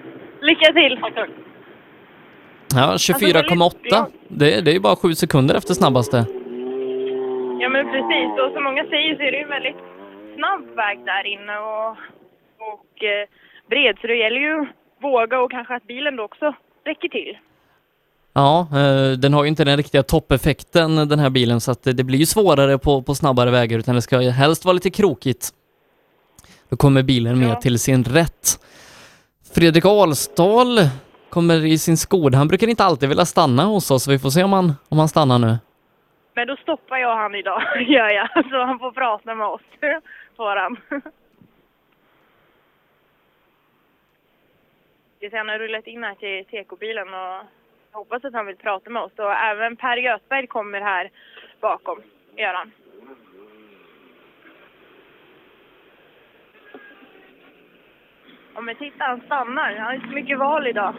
Lycka 0.41 0.73
till! 0.73 0.99
Tack, 1.01 1.15
tack. 1.15 1.31
Ja, 2.75 2.95
24,8. 2.95 4.07
Det, 4.29 4.65
det 4.65 4.71
är 4.71 4.75
ju 4.75 4.81
bara 4.81 4.97
sju 4.97 5.15
sekunder 5.15 5.55
efter 5.55 5.75
snabbaste. 5.75 6.17
Ja, 7.61 7.69
men 7.69 7.91
precis. 7.91 8.31
Och 8.43 8.53
som 8.55 8.65
många 8.65 8.85
säger 8.85 9.17
så 9.17 9.23
är 9.23 9.33
det 9.33 9.39
ju 9.39 9.43
en 9.43 9.49
väldigt 9.49 9.77
snabb 10.37 10.77
väg 10.77 10.99
där 11.05 11.27
inne 11.27 11.59
och, 11.59 11.91
och 12.73 13.05
eh, 13.05 13.29
bred. 13.71 13.99
Så 14.01 14.07
det 14.07 14.17
gäller 14.17 14.41
ju 14.41 14.67
våga 15.01 15.41
och 15.41 15.51
kanske 15.51 15.77
att 15.77 15.87
bilen 15.87 16.17
då 16.17 16.23
också 16.23 16.55
räcker 16.85 17.09
till. 17.09 17.39
Ja, 18.33 18.69
eh, 18.73 19.19
den 19.19 19.35
har 19.35 19.45
ju 19.45 19.49
inte 19.49 19.65
den 19.65 19.77
riktiga 19.77 20.03
toppeffekten 20.03 21.09
den 21.09 21.19
här 21.19 21.31
bilen 21.31 21.61
så 21.61 21.71
att 21.71 21.83
det 21.83 22.05
blir 22.05 22.19
ju 22.19 22.27
svårare 22.27 22.79
på, 22.79 23.03
på 23.03 23.15
snabbare 23.15 23.51
vägar 23.51 23.79
utan 23.79 23.95
det 23.95 24.03
ska 24.03 24.23
ju 24.23 24.31
helst 24.31 24.65
vara 24.65 24.73
lite 24.73 24.91
krokigt. 24.91 25.51
Då 26.69 26.77
kommer 26.77 27.03
bilen 27.03 27.39
mer 27.39 27.55
till 27.55 27.79
sin 27.79 28.05
rätt. 28.05 28.59
Fredrik 29.55 29.85
Alsdal 29.85 30.79
kommer 31.31 31.65
i 31.65 31.79
sin 31.79 31.97
Skoda. 31.97 32.39
Han 32.39 32.49
brukar 32.49 32.69
inte 32.69 32.85
alltid 32.85 33.09
vilja 33.09 33.25
stanna 33.25 33.65
hos 33.65 33.91
oss 33.91 34.05
så 34.05 34.11
vi 34.11 34.19
får 34.19 34.31
se 34.31 34.45
om 34.45 34.53
han, 34.53 34.73
om 34.89 34.99
han 34.99 35.09
stannar 35.09 35.39
nu. 35.39 35.57
Men 36.35 36.47
då 36.47 36.57
stoppar 36.57 36.97
jag 36.97 37.17
han 37.17 37.35
idag, 37.35 37.63
gör 37.89 38.11
jag. 38.11 38.29
Så 38.51 38.65
han 38.65 38.79
får 38.79 38.93
prata 38.93 39.35
med 39.35 39.47
oss. 39.47 39.61
Får 40.37 40.57
han. 40.57 40.77
Se, 45.21 45.37
Han 45.37 45.49
har 45.49 45.59
rullat 45.59 45.87
in 45.87 46.05
här 46.05 46.15
till 46.15 46.45
TK-bilen 46.45 47.09
och 47.09 47.45
jag 47.93 47.99
hoppas 47.99 48.25
att 48.25 48.35
han 48.35 48.47
vill 48.47 48.57
prata 48.57 48.91
med 48.91 49.03
oss. 49.03 49.13
Och 49.17 49.33
även 49.33 49.77
Per 49.77 49.97
Göthberg 49.97 50.47
kommer 50.47 50.81
här 50.81 51.11
bakom, 51.61 52.03
gör 52.37 52.55
han. 52.55 52.73
Ja 58.55 58.61
men 58.61 58.77
titta, 58.77 59.05
han 59.05 59.21
stannar. 59.21 59.75
Han 59.75 59.87
har 59.87 59.95
inte 59.95 60.09
så 60.09 60.15
mycket 60.15 60.39
val 60.39 60.67
idag. 60.67 60.95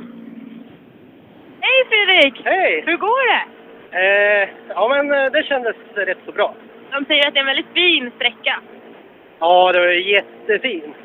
Hej 1.61 1.85
Fredrik! 1.89 2.41
Hej! 2.45 2.83
Hur 2.85 2.97
går 2.97 3.27
det? 3.33 3.45
Eh, 3.91 4.49
ja, 4.69 4.87
men 4.89 5.13
eh, 5.13 5.31
det 5.31 5.43
kändes 5.43 5.75
rätt 5.93 6.17
så 6.25 6.31
bra. 6.31 6.55
De 6.91 7.05
säger 7.05 7.27
att 7.27 7.33
det 7.33 7.39
är 7.39 7.41
en 7.41 7.45
väldigt 7.55 7.73
fin 7.73 8.11
sträcka. 8.15 8.59
Ja, 9.39 9.71
det 9.71 9.79
var 9.79 9.87
jättefint. 9.87 10.95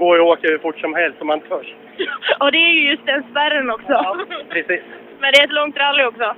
Det 0.00 0.06
går 0.06 0.16
ju 0.16 0.22
att 0.22 0.38
åka 0.38 0.48
hur 0.48 0.58
fort 0.58 0.78
som 0.80 0.94
helst 0.94 1.20
om 1.20 1.26
man 1.26 1.40
törs. 1.40 1.74
Och 2.40 2.52
det 2.52 2.58
är 2.58 2.72
ju 2.78 2.90
just 2.90 3.06
den 3.06 3.22
spärren 3.30 3.70
också. 3.70 4.16
Precis. 4.48 4.80
Men 5.20 5.32
det 5.32 5.38
är 5.40 5.44
ett 5.44 5.52
långt 5.52 5.76
rally 5.76 6.04
också. 6.04 6.34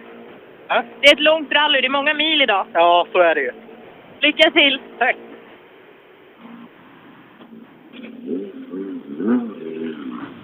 Ja. 0.68 0.84
Det 1.00 1.06
är 1.08 1.12
ett 1.12 1.20
långt 1.20 1.52
rally, 1.52 1.80
det 1.80 1.86
är 1.86 1.90
många 1.90 2.14
mil 2.14 2.42
idag. 2.42 2.66
Ja, 2.72 3.06
så 3.12 3.18
är 3.18 3.34
det 3.34 3.40
ju. 3.40 3.52
Lycka 4.20 4.50
till! 4.50 4.80
Tack! 4.98 5.16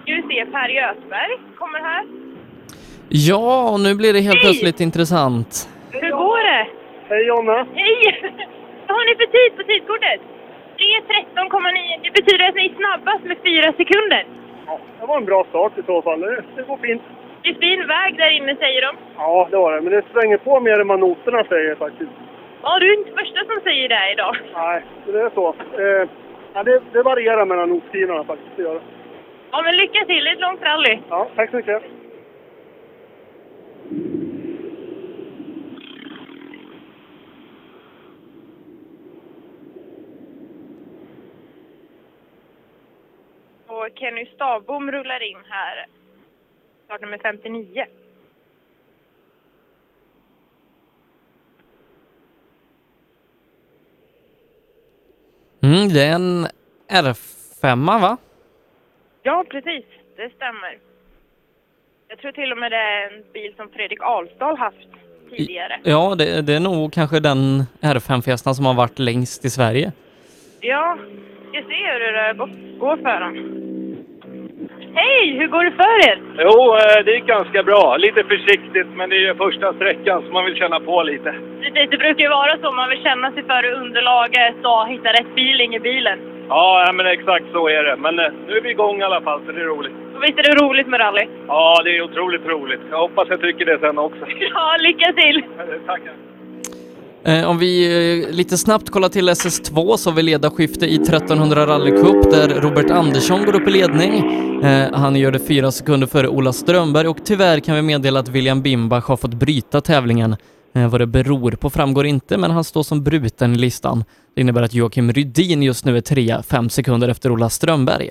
Vi 0.05 0.23
se, 0.29 0.45
Per 0.45 0.69
Göthberg 0.69 1.37
kommer 1.55 1.79
här. 1.79 2.05
Ja, 3.09 3.69
och 3.73 3.79
nu 3.79 3.95
blir 3.95 4.13
det 4.13 4.19
helt 4.19 4.35
Hej! 4.35 4.43
plötsligt 4.43 4.79
intressant. 4.79 5.69
Hur 5.91 6.11
går 6.11 6.43
det? 6.51 6.67
Hej 7.09 7.27
Jonna! 7.27 7.67
Hej! 7.73 8.21
Vad 8.87 8.97
har 8.97 9.05
ni 9.05 9.15
för 9.15 9.31
tid 9.31 9.57
på 9.57 9.63
tidkortet? 9.63 10.38
3.13,9. 10.79 11.99
Det 12.03 12.11
betyder 12.11 12.49
att 12.49 12.55
ni 12.55 12.65
är 12.65 12.75
snabbast 12.75 13.23
med 13.23 13.37
fyra 13.47 13.73
sekunder. 13.73 14.25
Det 14.99 15.05
var 15.05 15.17
en 15.17 15.25
bra 15.25 15.45
start 15.49 15.77
i 15.77 15.83
så 15.83 16.01
fall. 16.01 16.19
Det, 16.19 16.43
det 16.55 16.63
går 16.67 16.77
fint. 16.77 17.01
Det 17.43 17.49
är 17.49 17.53
fin 17.53 17.87
väg 17.87 18.17
där 18.17 18.29
inne 18.29 18.55
säger 18.55 18.81
de. 18.81 18.91
Ja, 19.17 19.47
det 19.51 19.57
var 19.57 19.73
det. 19.75 19.81
Men 19.81 19.93
det 19.93 20.03
svänger 20.13 20.37
på 20.37 20.59
mer 20.59 20.79
än 20.79 20.87
vad 20.87 20.99
noterna 20.99 21.43
säger 21.43 21.75
faktiskt. 21.75 22.11
Ja, 22.63 22.79
du 22.79 22.93
är 22.93 22.97
inte 22.99 23.11
första 23.11 23.39
som 23.45 23.59
säger 23.63 23.89
det 23.89 24.11
idag. 24.11 24.35
Nej, 24.53 24.83
det 25.05 25.19
är 25.19 25.29
så. 25.29 25.47
Eh, 25.79 26.09
ja, 26.53 26.63
det, 26.63 26.81
det 26.93 27.01
varierar 27.03 27.45
mellan 27.45 27.69
nottiderna 27.69 28.23
faktiskt. 28.23 28.55
Det 28.55 28.61
gör 28.63 28.73
det. 28.73 28.81
Ja, 29.51 29.61
men 29.61 29.75
lycka 29.77 30.05
till. 30.05 30.23
Det 30.23 30.29
är 30.29 30.33
ett 30.33 30.41
långt 30.41 30.61
rally. 30.61 30.99
Ja, 31.09 31.27
tack 31.35 31.49
så 31.49 31.55
mycket. 31.55 31.83
Och 43.79 43.89
Kenny 43.99 44.25
Stavbom 44.25 44.91
rullar 44.91 45.23
in 45.31 45.37
här. 45.49 45.85
Startnummer 46.85 47.17
59. 47.17 47.85
Mm, 55.63 55.87
det 55.89 56.03
är 56.03 56.15
en 56.15 56.47
R5 56.89 58.01
va? 58.01 58.17
Ja, 59.23 59.45
precis. 59.49 59.85
Det 60.15 60.29
stämmer. 60.35 60.77
Jag 62.07 62.19
tror 62.19 62.31
till 62.31 62.51
och 62.51 62.57
med 62.57 62.71
det 62.71 62.77
är 62.77 63.13
en 63.17 63.23
bil 63.33 63.53
som 63.57 63.69
Fredrik 63.69 64.01
Alsdal 64.01 64.57
haft 64.57 64.87
tidigare. 65.29 65.79
Ja, 65.83 66.15
det, 66.17 66.41
det 66.41 66.53
är 66.53 66.59
nog 66.59 66.93
kanske 66.93 67.19
den 67.19 67.63
R5-fjästan 67.81 68.55
som 68.55 68.65
har 68.65 68.73
varit 68.73 68.99
längst 68.99 69.45
i 69.45 69.49
Sverige. 69.49 69.91
Ja, 70.59 70.97
ska 71.49 71.61
se 71.61 71.91
hur 71.91 71.99
det 71.99 72.33
går- 72.79 72.97
för 72.97 73.19
dem. 73.19 73.58
Hej! 74.93 75.37
Hur 75.39 75.47
går 75.47 75.63
det 75.63 75.71
för 75.71 76.09
er? 76.09 76.17
Jo, 76.37 76.75
eh, 76.77 77.05
det 77.05 77.11
gick 77.11 77.25
ganska 77.25 77.63
bra. 77.63 77.97
Lite 77.97 78.23
försiktigt, 78.23 78.87
men 78.95 79.09
det 79.09 79.15
är 79.15 79.19
ju 79.27 79.35
första 79.35 79.73
sträckan 79.73 80.23
så 80.25 80.33
man 80.33 80.45
vill 80.45 80.55
känna 80.55 80.79
på 80.79 81.03
lite. 81.03 81.35
Precis, 81.61 81.89
det 81.89 81.97
brukar 81.97 82.23
ju 82.23 82.29
vara 82.29 82.57
så. 82.61 82.71
Man 82.71 82.89
vill 82.89 83.03
känna 83.03 83.31
sig 83.31 83.43
för 83.43 83.65
underlaget 83.81 84.55
och 84.63 84.87
hitta 84.87 85.09
rätt 85.09 85.31
feeling 85.35 85.75
i 85.75 85.79
bilen. 85.79 86.19
Ja, 86.49 86.91
men 86.93 87.05
exakt 87.05 87.45
så 87.53 87.69
är 87.69 87.83
det. 87.83 87.95
Men 87.97 88.19
eh, 88.19 88.31
nu 88.47 88.57
är 88.57 88.61
vi 88.61 88.69
igång 88.69 88.99
i 88.99 89.03
alla 89.03 89.21
fall, 89.21 89.41
så 89.45 89.51
det 89.51 89.61
är 89.61 89.65
roligt. 89.65 89.93
Och 90.15 90.23
visst 90.23 90.39
är 90.39 90.43
det 90.43 90.63
roligt 90.65 90.87
med 90.87 90.99
rally? 90.99 91.27
Ja, 91.47 91.81
det 91.83 91.97
är 91.97 92.01
otroligt 92.01 92.45
roligt. 92.45 92.81
Jag 92.91 92.97
hoppas 92.97 93.27
jag 93.29 93.41
tycker 93.41 93.65
det 93.65 93.79
sen 93.79 93.97
också. 93.97 94.25
Ja, 94.53 94.75
lycka 94.79 95.13
till! 95.13 95.43
Tackar. 95.85 96.13
Eh, 97.25 97.49
om 97.49 97.57
vi 97.57 97.85
eh, 98.23 98.29
lite 98.35 98.57
snabbt 98.57 98.89
kollar 98.89 99.09
till 99.09 99.29
SS2 99.29 99.97
så 99.97 100.09
har 100.09 100.15
vi 100.15 100.23
ledarskifte 100.23 100.85
i 100.85 100.95
1300 100.95 101.67
rallycup 101.67 102.31
där 102.31 102.49
Robert 102.49 102.89
Andersson 102.89 103.45
går 103.45 103.55
upp 103.61 103.67
i 103.67 103.71
ledning. 103.71 104.13
Eh, 104.63 104.93
han 104.93 105.15
gör 105.15 105.31
det 105.31 105.39
fyra 105.39 105.71
sekunder 105.71 106.07
före 106.07 106.27
Ola 106.27 106.53
Strömberg 106.53 107.07
och 107.07 107.17
tyvärr 107.25 107.59
kan 107.59 107.75
vi 107.75 107.81
meddela 107.81 108.19
att 108.19 108.29
William 108.29 108.61
Bimbach 108.61 109.07
har 109.07 109.17
fått 109.17 109.33
bryta 109.33 109.81
tävlingen. 109.81 110.35
Vad 110.71 111.01
det 111.01 111.07
beror 111.07 111.51
på 111.51 111.69
framgår 111.69 112.05
inte, 112.05 112.37
men 112.37 112.51
han 112.51 112.63
står 112.63 112.83
som 112.83 113.03
bruten 113.03 113.53
i 113.53 113.57
listan. 113.57 114.03
Det 114.35 114.41
innebär 114.41 114.61
att 114.61 114.73
Joakim 114.73 115.13
Rydin 115.13 115.63
just 115.63 115.85
nu 115.85 115.97
är 115.97 116.01
trea, 116.01 116.43
fem 116.43 116.69
sekunder 116.69 117.07
efter 117.07 117.31
Ola 117.31 117.49
Strömberg. 117.49 118.09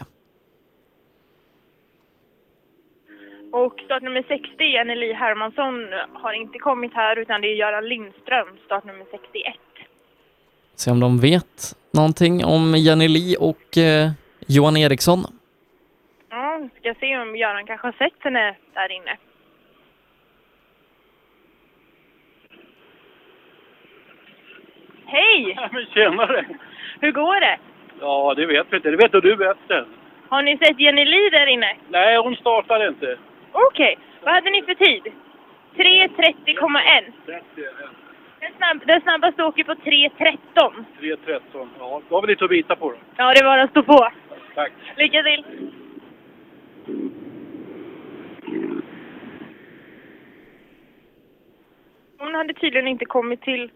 Och 3.69 3.81
startnummer 3.85 4.25
60, 4.29 4.65
Jenny 4.65 4.95
Li 4.95 5.13
Hermansson, 5.13 5.75
har 6.13 6.33
inte 6.33 6.59
kommit 6.59 6.95
här 6.95 7.19
utan 7.19 7.41
det 7.41 7.49
är 7.49 7.55
Göran 7.55 7.89
Lindström, 7.89 8.49
startnummer 8.65 9.05
61. 9.11 9.55
Se 10.75 10.91
om 10.91 11.01
de 11.01 11.21
vet 11.21 11.77
någonting 11.93 12.45
om 12.45 12.75
Jenny 12.77 13.09
Li 13.09 13.37
och 13.41 13.79
eh, 13.79 14.11
Johan 14.47 14.77
Eriksson. 14.77 15.19
Ja, 16.31 16.69
ska 16.81 16.95
se 17.01 17.19
om 17.19 17.37
Göran 17.37 17.67
kanske 17.67 17.87
har 17.87 17.93
sett 17.93 18.23
henne 18.23 18.57
där 18.75 18.93
inne. 18.93 19.17
Hej! 25.07 25.59
Men 25.73 25.87
tjenare! 25.95 26.45
Hur 27.01 27.13
går 27.13 27.41
det? 27.41 27.59
Ja, 28.01 28.35
det 28.35 28.47
vet 28.47 28.67
vi 28.71 28.77
inte. 28.77 28.91
Det 28.91 28.97
vet 28.97 29.13
du 29.13 29.37
bättre. 29.37 29.85
Har 30.29 30.43
ni 30.43 30.59
sett 30.59 30.81
Jenny 30.81 31.05
Li 31.05 31.31
där 31.31 31.47
inne? 31.47 31.77
Nej, 31.89 32.17
hon 32.17 32.37
startar 32.37 32.89
inte. 32.89 33.19
Okej, 33.53 33.99
vad 34.23 34.35
hade 34.35 34.51
ni 34.51 34.63
för 34.63 34.75
tid? 34.75 35.03
3.30,1. 35.75 37.13
Den, 38.41 38.51
snabb, 38.57 38.87
den 38.87 39.01
snabbaste 39.01 39.45
åker 39.45 39.65
på 39.65 39.75
3.13. 39.75 40.85
3.13. 41.01 41.69
Ja, 41.79 42.03
då 42.09 42.15
har 42.15 42.23
vi 42.23 42.29
lite 42.29 42.45
att 42.45 42.51
bita 42.51 42.77
på 42.77 42.91
då. 42.91 42.97
Ja, 43.17 43.35
det 43.35 43.45
var 43.45 43.59
att 43.59 43.71
stå 43.71 43.83
på. 43.83 44.09
Tack. 44.55 44.73
Lycka 44.97 45.23
till! 45.23 45.45
Hon 52.19 52.35
hade 52.35 52.55
tydligen 52.55 52.89
inte 52.89 53.05
kommit 53.05 53.43
till 53.43 53.71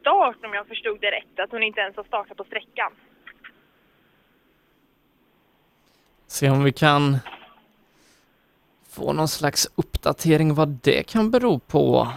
start 0.00 0.36
om 0.44 0.54
jag 0.54 0.66
förstod 0.66 1.00
det 1.00 1.10
rätt. 1.10 1.40
Att 1.40 1.50
hon 1.50 1.62
inte 1.62 1.80
ens 1.80 1.96
har 1.96 2.04
startat 2.04 2.36
på 2.36 2.44
sträckan. 2.44 2.92
Se 6.26 6.50
om 6.50 6.64
vi 6.64 6.72
kan 6.72 7.16
få 8.96 9.12
någon 9.12 9.28
slags 9.28 9.66
uppdatering 9.76 10.54
vad 10.54 10.68
det 10.68 11.12
kan 11.12 11.30
bero 11.30 11.58
på. 11.58 12.08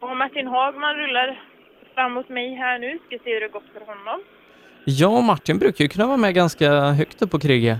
Och 0.00 0.16
Martin 0.16 0.46
Hagman 0.46 0.94
rullar 0.96 1.40
fram 1.94 2.12
mot 2.12 2.28
mig 2.28 2.54
här 2.54 2.78
nu. 2.78 2.98
Ska 3.06 3.18
se 3.24 3.34
hur 3.34 3.40
det 3.40 3.48
gått 3.48 3.72
för 3.72 3.80
honom. 3.80 4.22
Ja, 4.84 5.20
Martin 5.20 5.58
brukar 5.58 5.84
ju 5.84 5.88
kunna 5.88 6.06
vara 6.06 6.16
med 6.16 6.34
ganska 6.34 6.70
högt 6.70 7.22
upp 7.22 7.30
på 7.30 7.38
kriget. 7.38 7.78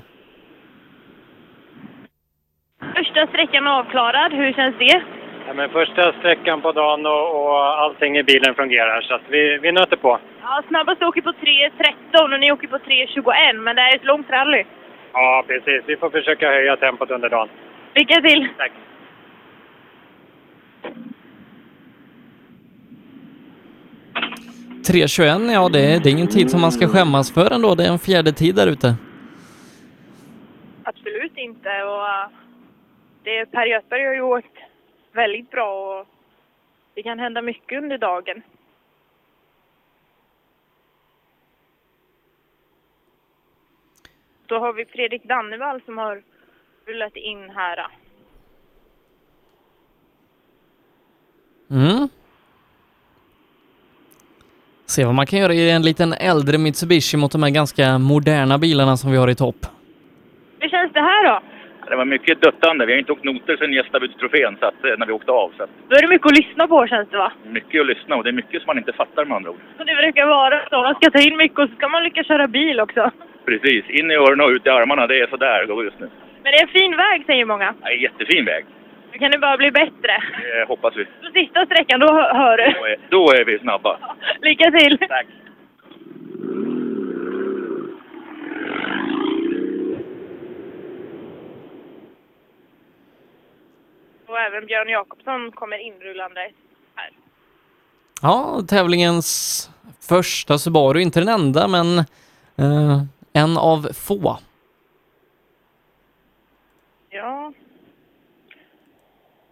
Första 2.96 3.26
sträckan 3.26 3.66
avklarad. 3.66 4.32
Hur 4.32 4.52
känns 4.52 4.78
det? 4.78 5.02
Ja, 5.46 5.54
men 5.54 5.70
första 5.70 6.12
sträckan 6.12 6.60
på 6.62 6.72
dagen 6.72 7.06
och, 7.06 7.24
och 7.40 7.80
allting 7.82 8.18
i 8.18 8.22
bilen 8.22 8.54
fungerar 8.54 9.00
så 9.00 9.14
att 9.14 9.26
vi, 9.28 9.58
vi 9.62 9.72
nöter 9.72 9.96
på. 9.96 10.18
Ja, 10.42 10.62
snabbast 10.68 11.02
åker 11.02 11.22
på 11.22 11.32
3.13 11.32 12.34
och 12.34 12.40
ni 12.40 12.52
åker 12.52 12.68
på 12.68 12.78
3.21, 12.78 13.60
men 13.60 13.76
det 13.76 13.82
är 13.82 13.96
ett 13.96 14.04
långt 14.04 14.30
rally. 14.30 14.64
Ja, 15.12 15.44
precis. 15.46 15.82
Vi 15.86 15.96
får 15.96 16.10
försöka 16.10 16.46
höja 16.46 16.76
tempot 16.76 17.10
under 17.10 17.28
dagen. 17.28 17.48
Lycka 17.94 18.20
till! 18.20 18.48
Tack.— 18.56 18.72
3.21, 24.82 25.52
ja 25.52 25.68
det, 25.68 25.78
det 25.78 26.08
är 26.08 26.12
ingen 26.12 26.28
tid 26.28 26.50
som 26.50 26.60
man 26.60 26.72
ska 26.72 26.88
skämmas 26.88 27.34
för 27.34 27.50
ändå. 27.50 27.74
Det 27.74 27.84
är 27.84 27.92
en 27.92 27.98
fjärde 27.98 28.32
tid 28.32 28.54
där 28.54 28.66
ute. 28.66 28.94
Absolut 30.84 31.36
inte. 31.36 31.68
Och, 31.68 32.00
uh, 32.00 32.28
det, 33.22 33.46
per 33.46 33.66
Göthberg 33.66 34.06
har 34.06 34.14
ju 34.14 34.20
åkt 34.20 34.56
väldigt 35.12 35.50
bra 35.50 35.98
och 36.00 36.06
det 36.94 37.02
kan 37.02 37.18
hända 37.18 37.42
mycket 37.42 37.82
under 37.82 37.98
dagen. 37.98 38.42
Då 44.50 44.58
har 44.58 44.72
vi 44.72 44.84
Fredrik 44.84 45.24
Dannevall 45.24 45.80
som 45.86 45.98
har 45.98 46.22
rullat 46.86 47.16
in 47.16 47.50
här. 47.50 47.86
Mm. 51.70 52.08
Se 54.86 55.04
vad 55.04 55.14
man 55.14 55.26
kan 55.26 55.38
göra 55.38 55.52
i 55.52 55.70
en 55.70 55.82
liten 55.82 56.12
äldre 56.12 56.58
Mitsubishi 56.58 57.16
mot 57.16 57.32
de 57.32 57.42
här 57.42 57.50
ganska 57.50 57.98
moderna 57.98 58.58
bilarna 58.58 58.96
som 58.96 59.10
vi 59.10 59.16
har 59.16 59.28
i 59.30 59.34
topp. 59.34 59.60
Hur 60.58 60.68
känns 60.68 60.92
det 60.92 61.00
här 61.00 61.28
då? 61.28 61.40
Det 61.90 61.96
var 61.96 62.04
mycket 62.04 62.40
duttande. 62.42 62.86
Vi 62.86 62.92
har 62.92 62.98
inte 62.98 63.12
åkt 63.12 63.24
noter 63.24 63.56
sedan 63.56 63.72
gästabudstrofén 63.72 64.56
så 64.60 64.66
att, 64.66 64.84
eh, 64.84 64.94
när 64.98 65.06
vi 65.06 65.12
åkte 65.12 65.30
av. 65.32 65.52
Så 65.56 65.62
att, 65.62 65.70
Då 65.88 65.96
är 65.96 66.02
det 66.02 66.08
mycket 66.08 66.26
att 66.26 66.38
lyssna 66.38 66.66
på 66.68 66.86
känns 66.86 67.08
det 67.10 67.16
va? 67.16 67.32
mycket 67.46 67.80
att 67.80 67.86
lyssna 67.86 68.16
och 68.16 68.24
det 68.24 68.30
är 68.30 68.38
mycket 68.42 68.62
som 68.62 68.66
man 68.66 68.78
inte 68.78 68.92
fattar 68.92 69.24
med 69.24 69.36
andra 69.36 69.50
ord. 69.50 69.60
Så 69.78 69.84
det 69.84 69.94
brukar 69.94 70.26
vara 70.26 70.68
så. 70.70 70.82
Man 70.82 70.94
ska 70.94 71.10
ta 71.10 71.20
in 71.20 71.36
mycket 71.36 71.58
och 71.58 71.68
så 71.68 71.74
ska 71.74 71.88
man 71.88 72.02
lyckas 72.04 72.26
köra 72.26 72.48
bil 72.48 72.80
också. 72.80 73.10
Precis. 73.44 73.84
In 73.90 74.10
i 74.10 74.14
öronen 74.14 74.40
och 74.40 74.50
ut 74.50 74.66
i 74.66 74.68
armarna. 74.68 75.06
Det 75.06 75.20
är 75.20 75.26
sådär 75.26 75.60
det 75.60 75.66
går 75.66 75.84
just 75.84 76.00
nu. 76.00 76.10
Men 76.42 76.52
det 76.52 76.58
är 76.58 76.62
en 76.62 76.68
fin 76.68 76.96
väg 76.96 77.26
säger 77.26 77.44
många. 77.44 77.74
Det 77.80 77.88
är 77.88 77.96
en 77.96 78.02
jättefin 78.02 78.44
väg. 78.44 78.64
Nu 79.12 79.18
kan 79.18 79.30
det 79.30 79.38
bara 79.38 79.56
bli 79.56 79.70
bättre. 79.70 80.22
Det 80.42 80.64
hoppas 80.68 80.96
vi. 80.96 81.04
Så 81.22 81.32
sista 81.32 81.66
sträckan, 81.66 82.00
då 82.00 82.06
hör 82.12 82.56
du. 82.56 82.72
Då 82.80 82.86
är, 82.86 82.96
då 83.08 83.32
är 83.32 83.44
vi 83.44 83.58
snabba. 83.58 83.98
Lycka 84.40 84.70
till! 84.70 84.98
Tack! 84.98 85.26
Och 94.26 94.38
även 94.40 94.66
Björn 94.66 94.88
Jakobsson 94.88 95.52
kommer 95.52 95.78
inrullande 95.78 96.40
här. 96.94 97.10
Ja, 98.22 98.60
tävlingens 98.68 99.70
första 100.08 100.58
Subaru, 100.58 101.00
inte 101.00 101.20
den 101.20 101.28
enda 101.28 101.68
men 101.68 101.98
eh, 102.58 103.02
en 103.32 103.56
av 103.56 103.92
få. 103.92 104.38
Ja. 107.10 107.52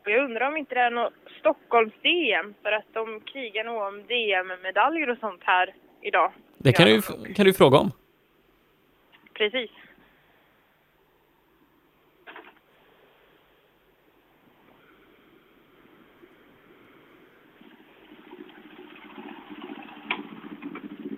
Jag 0.04 0.24
undrar 0.24 0.48
om 0.48 0.56
inte 0.56 0.74
det 0.74 0.80
är 0.80 0.90
något 0.90 1.12
Stockholms-DM 1.40 2.54
för 2.62 2.72
att 2.72 2.86
de 2.92 3.20
krigar 3.20 3.64
nog 3.64 3.82
om 3.82 4.06
DM-medaljer 4.06 5.10
och 5.10 5.18
sånt 5.18 5.42
här 5.44 5.74
idag. 6.02 6.32
Det 6.58 6.72
kan, 6.72 6.86
du, 6.86 7.02
kan 7.34 7.44
du 7.44 7.54
fråga 7.54 7.78
om. 7.78 7.90
Precis. 9.34 9.70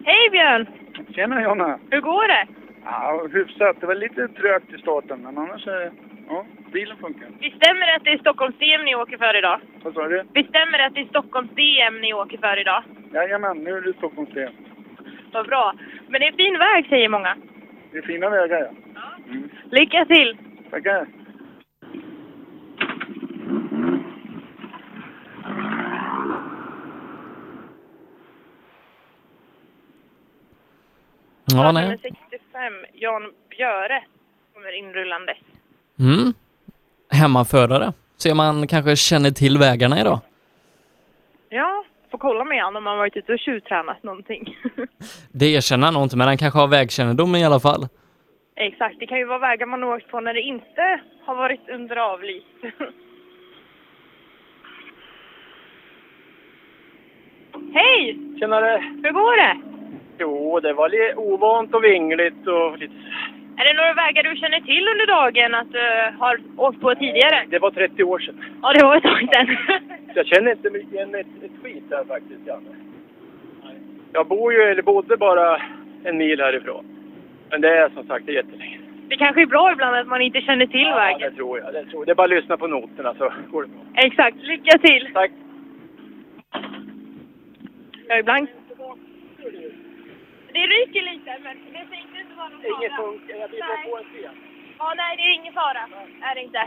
Hej 0.04 0.30
Björn! 0.30 0.89
Tjena 1.08 1.42
Jonna! 1.42 1.78
Hur 1.90 2.00
går 2.00 2.28
det? 2.28 2.46
Ja, 2.84 3.26
hyfsat. 3.32 3.80
Det 3.80 3.86
var 3.86 3.94
lite 3.94 4.28
trögt 4.28 4.72
i 4.72 4.78
starten, 4.78 5.22
men 5.22 5.38
annars 5.38 5.66
är 5.66 5.92
ja, 6.28 6.46
bilen 6.72 6.96
funkar. 6.96 7.28
Visst 7.40 7.56
stämmer 7.56 7.86
det 7.86 7.96
att 7.96 8.04
det 8.04 8.10
är 8.10 8.18
Stockholms-DM 8.18 8.84
ni 8.84 8.94
åker 8.94 9.18
för 9.18 9.36
idag? 9.38 9.60
Vad 9.82 9.94
sa 9.94 10.08
du? 10.08 10.24
Visst 10.34 10.48
stämmer 10.48 10.78
det 10.78 10.86
att 10.86 10.94
det 10.94 11.00
är 11.00 11.04
Stockholms-DM 11.14 12.00
ni 12.00 12.14
åker 12.14 12.38
för 12.38 12.60
idag? 12.60 12.82
Jajamän, 13.12 13.64
nu 13.64 13.70
är 13.76 13.80
det 13.80 13.92
Stockholms 13.92 14.30
del. 14.30 14.52
Vad 15.32 15.46
bra. 15.46 15.74
Men 16.08 16.20
det 16.20 16.26
är 16.26 16.32
fin 16.32 16.58
väg 16.58 16.86
säger 16.88 17.08
många. 17.08 17.36
Det 17.92 17.98
är 17.98 18.02
fina 18.02 18.30
vägar, 18.30 18.60
ja. 18.60 18.70
Lycka 19.70 20.04
till! 20.04 20.38
Tackar! 20.70 21.19
Ja, 31.54 31.72
nej. 31.72 31.98
65, 32.02 32.72
Jan 32.92 33.22
Björe, 33.50 34.02
kommer 34.54 34.78
inrullande. 34.78 35.36
Mm. 35.98 36.34
Hemmaförare. 37.10 37.92
Se 38.16 38.30
om 38.30 38.36
man 38.36 38.66
kanske 38.66 38.96
känner 38.96 39.30
till 39.30 39.58
vägarna 39.58 40.00
idag. 40.00 40.20
Ja, 41.48 41.84
får 42.10 42.18
kolla 42.18 42.44
med 42.44 42.62
han 42.62 42.76
om 42.76 42.86
han 42.86 42.98
varit 42.98 43.16
ute 43.16 43.32
och 43.32 43.38
tjuvtränat 43.38 44.02
någonting. 44.02 44.56
Det 45.32 45.46
erkänner 45.46 45.84
han 45.86 45.94
nog 45.94 46.02
inte, 46.02 46.16
men 46.16 46.26
han 46.26 46.38
kanske 46.38 46.58
har 46.58 46.68
vägkännedom 46.68 47.36
i 47.36 47.44
alla 47.44 47.60
fall. 47.60 47.88
Exakt, 48.56 48.96
det 48.98 49.06
kan 49.06 49.18
ju 49.18 49.24
vara 49.24 49.38
vägar 49.38 49.66
man 49.66 49.84
åkt 49.84 50.08
på 50.08 50.20
när 50.20 50.34
det 50.34 50.40
inte 50.40 51.00
har 51.24 51.34
varit 51.34 51.68
under 51.68 51.96
avlyst. 51.96 52.46
Hej! 57.74 58.18
Tjenare! 58.38 58.78
Hur 59.02 59.12
går 59.12 59.36
det? 59.36 59.69
Jo, 60.20 60.60
det 60.60 60.72
var 60.72 60.88
lite 60.88 61.14
ovant 61.16 61.74
och 61.74 61.84
vingligt 61.84 62.46
och 62.46 62.78
lite... 62.78 62.94
Är 63.56 63.64
det 63.64 63.74
några 63.80 63.92
vägar 63.94 64.22
du 64.22 64.36
känner 64.36 64.60
till 64.60 64.88
under 64.88 65.06
dagen 65.06 65.54
att 65.54 65.72
du 65.72 65.84
har 66.18 66.40
åkt 66.56 66.80
på 66.80 66.94
tidigare? 66.94 67.44
Det 67.50 67.58
var 67.58 67.70
30 67.70 68.04
år 68.04 68.18
sedan. 68.18 68.44
Ja, 68.62 68.72
det 68.72 68.84
var 68.84 68.96
ett 68.96 69.02
tag 69.02 69.28
sedan. 69.34 69.56
Jag 70.14 70.26
känner 70.26 70.50
inte 70.50 70.70
mycket 70.70 70.92
igen 70.92 71.14
ett, 71.14 71.26
ett 71.44 71.50
skit 71.62 71.84
här 71.90 72.04
faktiskt, 72.04 72.46
Janne. 72.46 72.70
Jag 74.12 74.26
bor 74.26 74.52
ju, 74.52 74.58
eller 74.62 74.82
bodde 74.82 75.16
bara 75.16 75.62
en 76.04 76.16
mil 76.18 76.40
härifrån. 76.40 76.84
Men 77.50 77.60
det 77.60 77.68
är 77.78 77.88
som 77.88 78.06
sagt 78.06 78.26
det 78.26 78.32
är 78.32 78.36
jättelänge. 78.36 78.78
Det 79.08 79.16
kanske 79.16 79.42
är 79.42 79.46
bra 79.46 79.72
ibland 79.72 79.96
att 79.96 80.06
man 80.06 80.20
inte 80.22 80.40
känner 80.40 80.66
till 80.66 80.80
Ja, 80.80 80.96
vägen. 80.96 81.30
det 81.30 81.36
tror 81.36 81.58
jag. 81.58 81.74
Det, 81.74 81.84
tror 81.84 82.00
jag. 82.00 82.06
det 82.06 82.10
är 82.10 82.14
bara 82.14 82.24
att 82.24 82.30
lyssna 82.30 82.56
på 82.56 82.66
noterna 82.66 83.14
så 83.14 83.32
går 83.50 83.62
det 83.62 83.68
bra. 83.68 83.80
Exakt, 84.04 84.36
lycka 84.36 84.78
till! 84.78 85.10
Tack! 85.14 85.30
Ja, 88.08 88.18
ibland... 88.18 88.48
Det 90.52 90.64
ryker 90.74 91.02
lite, 91.12 91.38
men 91.44 91.56
det 91.72 91.86
ser 91.90 92.00
inte 92.00 92.34
vara 92.36 92.48
någon 92.48 92.62
fara. 92.62 92.72
Inget 92.78 92.96
funkar, 92.96 93.34
jag 93.36 93.50
blir 93.50 93.60
på 93.90 93.96
en 93.98 94.04
sten. 94.04 94.34
Ja, 94.78 94.94
nej, 94.96 95.16
det 95.16 95.22
är 95.22 95.34
ingen 95.34 95.52
fara. 95.52 95.82
Är 96.28 96.34
det 96.34 96.42
inte. 96.42 96.62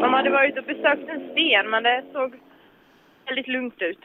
De 0.00 0.12
hade 0.14 0.30
varit 0.30 0.58
och 0.58 0.64
besökt 0.64 1.08
en 1.08 1.30
sten, 1.32 1.70
men 1.70 1.82
det 1.82 2.04
såg 2.12 2.34
väldigt 3.26 3.48
lugnt 3.48 3.82
ut. 3.82 3.98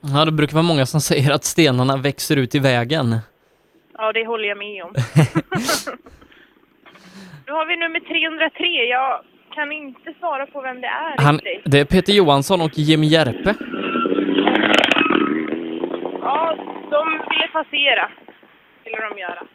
Ja, 0.00 0.24
det 0.24 0.32
brukar 0.32 0.54
vara 0.54 0.62
många 0.62 0.86
som 0.86 1.00
säger 1.00 1.30
att 1.32 1.44
stenarna 1.44 1.96
växer 1.96 2.36
ut 2.36 2.54
i 2.54 2.58
vägen. 2.58 3.16
Ja, 3.98 4.12
det 4.12 4.26
håller 4.26 4.48
jag 4.48 4.58
med 4.58 4.84
om. 4.84 4.94
Då 7.46 7.52
har 7.54 7.66
vi 7.66 7.76
nummer 7.76 8.00
303. 8.00 8.66
Jag 8.84 9.20
kan 9.54 9.72
inte 9.72 10.14
svara 10.18 10.46
på 10.46 10.60
vem 10.60 10.80
det 10.80 10.86
är 10.86 11.22
Han, 11.22 11.40
det 11.64 11.80
är 11.80 11.84
Peter 11.84 12.12
Johansson 12.12 12.60
och 12.60 12.78
Jimmy 12.78 13.06
Järpe. 13.06 13.54
De 16.90 17.22
ville 17.30 17.48
passera. 17.52 18.10
Ville 18.84 19.08
de 19.08 19.18
göra. 19.18 19.46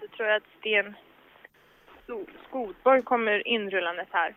Så 0.00 0.08
tror 0.16 0.28
jag 0.28 0.36
att 0.36 0.42
Sten 0.58 0.94
Skotborg 2.48 3.02
kommer 3.02 3.48
inrullandes 3.48 4.08
här. 4.10 4.34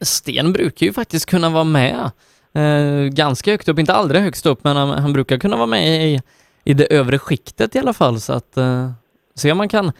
Sten 0.00 0.52
brukar 0.52 0.86
ju 0.86 0.92
faktiskt 0.92 1.30
kunna 1.30 1.50
vara 1.50 1.64
med 1.64 2.10
eh, 2.54 3.08
ganska 3.12 3.50
högt 3.50 3.68
upp, 3.68 3.78
inte 3.78 3.92
allra 3.92 4.18
högst 4.18 4.46
upp, 4.46 4.64
men 4.64 4.76
han, 4.76 4.88
han 4.88 5.12
brukar 5.12 5.38
kunna 5.38 5.56
vara 5.56 5.66
med 5.66 6.04
i, 6.04 6.20
i 6.64 6.74
det 6.74 6.94
övre 6.94 7.18
skiktet 7.18 7.76
i 7.76 7.78
alla 7.78 7.92
fall 7.92 8.20
så 8.20 8.32
att 8.32 8.56
eh, 8.56 8.90
se 9.34 9.52
om 9.52 9.58
man 9.58 9.68
kan 9.68 9.92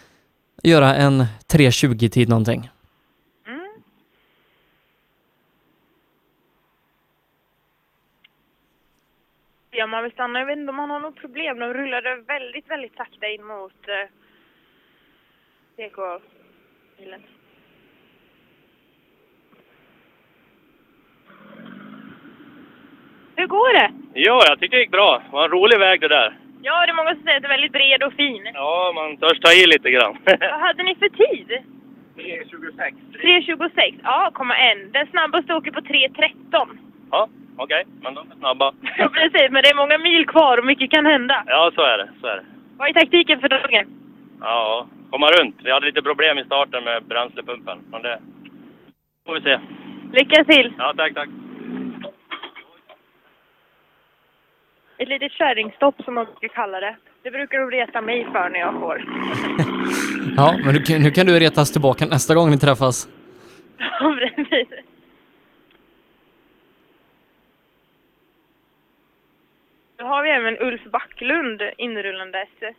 göra 0.62 0.94
en 0.94 1.20
3.20-tid 1.52 2.28
någonting. 2.28 2.70
Mm. 3.46 3.68
Ja, 9.70 9.86
man 9.86 10.02
vill 10.02 10.12
stanna. 10.12 10.38
Jag 10.38 10.46
vet 10.46 10.58
inte 10.58 10.70
om 10.70 10.76
man 10.76 10.90
har 10.90 11.00
något 11.00 11.20
problem. 11.20 11.58
De 11.58 11.74
rullade 11.74 12.16
väldigt, 12.16 12.70
väldigt 12.70 12.96
sakta 12.96 13.26
in 13.26 13.44
mot 13.44 13.88
eh, 13.88 14.08
DK-bilen. 15.76 17.22
Hur 23.36 23.46
går 23.46 23.72
det? 23.72 23.92
Ja, 24.20 24.42
jag 24.48 24.60
tycker 24.60 24.76
det 24.76 24.82
gick 24.82 24.90
bra. 24.90 25.22
Det 25.26 25.32
var 25.32 25.44
en 25.44 25.50
rolig 25.50 25.78
väg 25.78 26.00
det 26.00 26.08
där. 26.08 26.43
Ja, 26.66 26.86
det 26.86 26.92
är 26.92 26.96
många 27.00 27.14
som 27.14 27.22
säger 27.22 27.36
att 27.36 27.42
det 27.42 27.46
är 27.52 27.56
väldigt 27.58 27.72
bred 27.72 28.02
och 28.02 28.12
fin. 28.12 28.42
Ja, 28.54 28.92
man 28.94 29.16
törs 29.16 29.40
ta 29.40 29.50
i 29.52 29.66
lite 29.66 29.90
grann. 29.90 30.16
Vad 30.24 30.60
hade 30.66 30.82
ni 30.82 30.94
för 30.94 31.08
tid? 31.08 31.48
3.26. 32.16 32.94
3.26? 33.22 34.00
Ja, 34.02 34.30
komma 34.34 34.56
en. 34.56 34.92
Den 34.92 35.06
snabbaste 35.06 35.54
åker 35.54 35.70
på 35.70 35.80
3.13. 35.80 36.78
Ja, 37.10 37.28
okej. 37.56 37.84
Men 38.02 38.14
de 38.14 38.30
är 38.30 38.36
snabba. 38.36 38.72
Ja, 38.98 39.08
precis. 39.08 39.50
Men 39.50 39.62
det 39.62 39.68
är 39.70 39.74
många 39.82 39.98
mil 39.98 40.26
kvar 40.26 40.58
och 40.58 40.66
mycket 40.66 40.90
kan 40.90 41.06
hända. 41.06 41.44
Ja, 41.46 41.70
så 41.74 41.82
är 41.82 41.98
det. 41.98 42.08
Så 42.20 42.26
är 42.26 42.36
det. 42.36 42.44
Vad 42.78 42.88
är 42.88 42.92
taktiken 42.92 43.40
för 43.40 43.48
dagen? 43.48 43.86
Ja, 44.40 44.86
komma 45.10 45.26
runt. 45.30 45.56
Vi 45.64 45.70
hade 45.70 45.86
lite 45.86 46.02
problem 46.02 46.38
i 46.38 46.44
starten 46.44 46.84
med 46.84 47.04
bränslepumpen. 47.04 47.78
Men 47.90 48.02
det 48.02 48.18
får 49.26 49.34
vi 49.34 49.40
se. 49.40 49.58
Lycka 50.12 50.44
till! 50.44 50.72
Ja, 50.78 50.94
tack, 50.96 51.14
tack. 51.14 51.28
Ett 54.98 55.08
litet 55.08 55.32
kärringstopp 55.32 56.02
som 56.04 56.14
man 56.14 56.24
brukar 56.24 56.48
kalla 56.54 56.80
det. 56.80 56.96
Det 57.22 57.30
brukar 57.30 57.58
de 57.58 57.70
reta 57.70 58.00
mig 58.00 58.24
för 58.32 58.48
när 58.48 58.58
jag 58.60 58.74
får. 58.80 59.04
Ja, 60.36 60.56
men 60.64 60.74
nu, 60.74 60.80
kan- 60.82 61.02
nu 61.02 61.10
kan 61.10 61.26
du 61.26 61.38
retas 61.40 61.72
tillbaka 61.72 62.06
nästa 62.06 62.34
gång 62.34 62.50
ni 62.50 62.58
träffas. 62.58 63.08
Ja, 63.78 64.16
precis. 64.36 64.68
Nu 69.98 70.04
har 70.04 70.22
vi 70.22 70.30
även 70.30 70.58
Ulf 70.60 70.80
Backlund 70.92 71.60
inrullandes 71.78 72.48
här. 72.60 72.74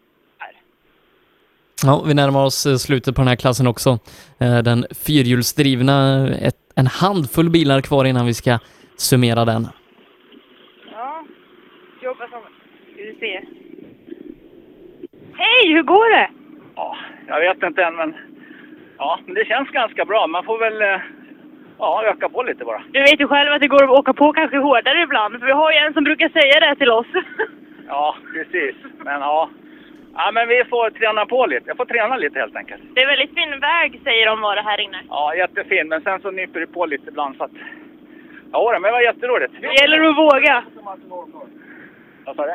Ja, 1.83 2.03
vi 2.07 2.13
närmar 2.13 2.45
oss 2.45 2.65
eh, 2.65 2.75
slutet 2.75 3.15
på 3.15 3.21
den 3.21 3.27
här 3.27 3.35
klassen 3.35 3.67
också. 3.67 3.99
Eh, 4.39 4.57
Den 4.57 4.85
fyrhjulsdrivna, 5.05 6.27
ett, 6.41 6.55
en 6.75 6.87
handfull 6.87 7.49
bilar 7.49 7.81
kvar 7.81 8.05
innan 8.05 8.25
vi 8.25 8.33
ska 8.33 8.59
summera 8.97 9.45
den. 9.45 9.67
Ja, 10.91 11.25
jobba 12.01 12.27
som... 12.29 12.41
Ska 12.93 13.03
vi 13.03 13.14
se. 13.25 13.41
Hej, 15.37 15.73
hur 15.73 15.83
går 15.83 16.09
det? 16.17 16.29
Ja, 16.75 16.97
jag 17.27 17.39
vet 17.39 17.63
inte 17.63 17.83
än, 17.83 17.95
men 17.95 18.15
ja, 18.97 19.19
men 19.25 19.35
det 19.35 19.45
känns 19.45 19.69
ganska 19.69 20.05
bra. 20.05 20.27
Man 20.27 20.43
får 20.43 20.59
väl 20.59 20.81
eh, 20.81 21.01
ja, 21.79 22.03
öka 22.05 22.29
på 22.29 22.43
lite 22.43 22.65
bara. 22.65 22.83
Du 22.91 22.99
vet 22.99 23.19
ju 23.19 23.27
själv 23.27 23.51
att 23.51 23.61
det 23.61 23.67
går 23.67 23.83
att 23.83 23.99
åka 23.99 24.13
på 24.13 24.33
kanske 24.33 24.57
hårdare 24.57 25.01
ibland, 25.01 25.39
för 25.39 25.45
vi 25.45 25.51
har 25.51 25.71
ju 25.71 25.77
en 25.77 25.93
som 25.93 26.03
brukar 26.03 26.29
säga 26.29 26.59
det 26.59 26.75
till 26.75 26.91
oss. 26.91 27.07
Ja, 27.87 28.15
precis. 28.33 28.75
Men 28.97 29.21
ja, 29.21 29.49
ja 30.15 30.31
men 30.31 30.47
vi 30.47 30.63
får 30.63 30.89
träna 30.89 31.25
på 31.25 31.45
lite. 31.45 31.63
Jag 31.67 31.77
får 31.77 31.85
träna 31.85 32.17
lite 32.17 32.39
helt 32.39 32.55
enkelt. 32.55 32.81
Det 32.95 33.01
är 33.01 33.07
väldigt 33.07 33.33
fin 33.33 33.59
väg, 33.59 34.01
säger 34.03 34.25
de 34.25 34.41
var 34.41 34.55
det 34.55 34.61
här 34.61 34.79
inne. 34.81 35.01
Ja, 35.09 35.35
jättefin. 35.35 35.87
Men 35.87 36.01
sen 36.01 36.21
så 36.21 36.31
nyper 36.31 36.59
det 36.59 36.67
på 36.67 36.85
lite 36.85 37.09
ibland 37.09 37.37
så 37.37 37.43
att... 37.43 37.51
Ja, 38.51 38.69
men 38.71 38.81
det 38.81 38.91
var 38.91 39.01
jätteroligt. 39.01 39.53
Det 39.61 39.81
gäller 39.81 40.09
att 40.09 40.17
våga. 40.17 40.63
Vad 42.25 42.35
sa 42.35 42.45
du? 42.45 42.53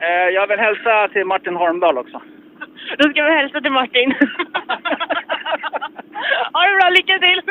Eh, 0.00 0.28
jag 0.34 0.46
vill 0.46 0.58
hälsa 0.58 1.08
till 1.08 1.24
Martin 1.24 1.56
Holmdahl 1.56 1.98
också. 1.98 2.22
Då 2.98 3.10
ska 3.10 3.22
vi 3.22 3.30
hälsa 3.30 3.60
till 3.60 3.72
Martin. 3.72 4.12
ha 6.52 6.64
det 6.64 6.76
bra, 6.76 6.88
lycka 6.90 7.18
till! 7.18 7.42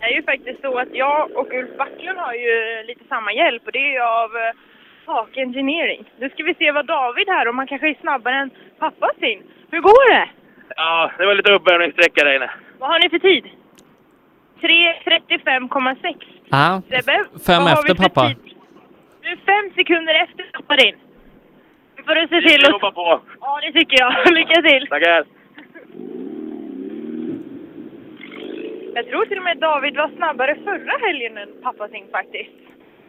Det 0.00 0.06
är 0.06 0.16
ju 0.16 0.22
faktiskt 0.22 0.60
så 0.60 0.78
att 0.78 0.88
jag 0.92 1.36
och 1.36 1.52
Ulf 1.54 1.76
Backlund 1.78 2.18
har 2.18 2.34
ju 2.34 2.82
lite 2.86 3.04
samma 3.08 3.32
hjälp 3.32 3.66
och 3.66 3.72
det 3.72 3.78
är 3.78 3.92
ju 3.92 4.00
av 4.00 4.36
eh, 4.36 4.52
Hake 5.06 5.40
Engineering. 5.40 6.10
Nu 6.18 6.30
ska 6.30 6.44
vi 6.44 6.54
se 6.54 6.72
vad 6.72 6.86
David 6.86 7.28
här, 7.28 7.48
om 7.48 7.58
han 7.58 7.66
kanske 7.66 7.88
är 7.88 7.94
snabbare 8.00 8.34
än 8.34 8.50
pappa 8.78 9.10
sin. 9.20 9.42
Hur 9.70 9.80
går 9.80 10.12
det? 10.12 10.28
Ja, 10.76 11.10
det 11.18 11.26
var 11.26 11.34
lite 11.34 11.52
uppvärmningssträcka 11.52 12.24
där 12.24 12.36
inne. 12.36 12.50
Vad 12.78 12.90
har 12.90 12.98
ni 12.98 13.08
för 13.10 13.18
tid? 13.18 13.44
3.35,6. 14.60 16.16
Ja, 16.50 16.82
Sebbe, 16.90 17.24
fem 17.46 17.62
vad 17.62 17.70
har 17.70 17.72
efter 17.72 17.94
vi 17.94 18.02
för 18.02 18.08
pappa. 18.08 18.28
tid? 18.28 18.36
Du 19.22 19.28
är 19.28 19.36
fem 19.36 19.74
sekunder 19.74 20.14
efter 20.24 20.44
pappa 20.52 20.76
din. 20.76 20.94
Nu 21.96 22.02
får 22.02 22.14
du 22.14 22.28
se 22.28 22.34
Vi 22.40 22.48
till 22.48 22.60
ska 22.60 22.66
att... 22.66 22.72
jobba 22.72 22.90
på. 22.90 23.20
Ja, 23.40 23.60
det 23.62 23.72
tycker 23.80 23.96
jag. 24.00 24.34
Lycka 24.38 24.62
till! 24.62 24.86
Tackar. 24.88 25.24
Jag 28.94 29.06
tror 29.08 29.26
till 29.26 29.38
och 29.38 29.44
med 29.44 29.58
David 29.58 29.96
var 29.96 30.16
snabbare 30.16 30.54
förra 30.64 31.06
helgen 31.06 31.36
än 31.38 31.48
pappa 31.62 31.88
sin 31.88 32.04
faktiskt. 32.10 32.50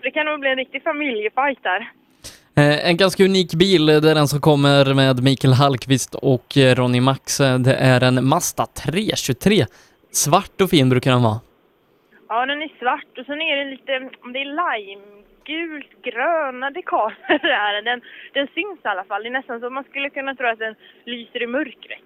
Det 0.01 0.11
kan 0.11 0.25
nog 0.25 0.39
bli 0.39 0.49
en 0.49 0.55
riktig 0.55 0.83
familjefight 0.83 1.63
där. 1.63 1.81
Eh, 2.57 2.89
En 2.89 2.97
ganska 2.97 3.23
unik 3.23 3.53
bil, 3.53 3.85
det 3.85 3.93
är 4.11 4.15
den 4.15 4.27
som 4.27 4.41
kommer 4.41 4.93
med 4.93 5.23
Mikael 5.23 5.53
Hallqvist 5.53 6.15
och 6.15 6.57
eh, 6.57 6.75
Ronny 6.75 7.01
Max. 7.01 7.39
Eh, 7.39 7.59
Det 7.59 7.73
är 7.73 8.03
en 8.03 8.27
Mazda 8.27 8.65
323. 8.65 9.65
Svart 10.23 10.61
och 10.61 10.69
fin 10.69 10.89
brukar 10.89 11.11
den 11.11 11.23
vara. 11.23 11.39
Ja, 12.27 12.45
den 12.45 12.61
är 12.61 12.71
svart 12.79 13.17
och 13.17 13.25
sen 13.25 13.41
är 13.41 13.55
det 13.57 13.71
lite, 13.71 14.09
om 14.23 14.33
det 14.33 14.39
är 14.39 14.45
limegult, 14.45 16.01
gröna 16.01 16.69
dekaler 16.71 17.39
där. 17.41 17.81
Den, 17.81 18.01
den 18.33 18.47
syns 18.47 18.79
i 18.85 18.87
alla 18.87 19.03
fall. 19.03 19.23
Det 19.23 19.29
är 19.29 19.39
nästan 19.39 19.59
så 19.59 19.69
man 19.69 19.83
skulle 19.83 20.09
kunna 20.09 20.35
tro 20.35 20.47
att 20.47 20.59
den 20.59 20.75
lyser 21.05 21.43
i 21.43 21.47
mörkret. 21.47 22.01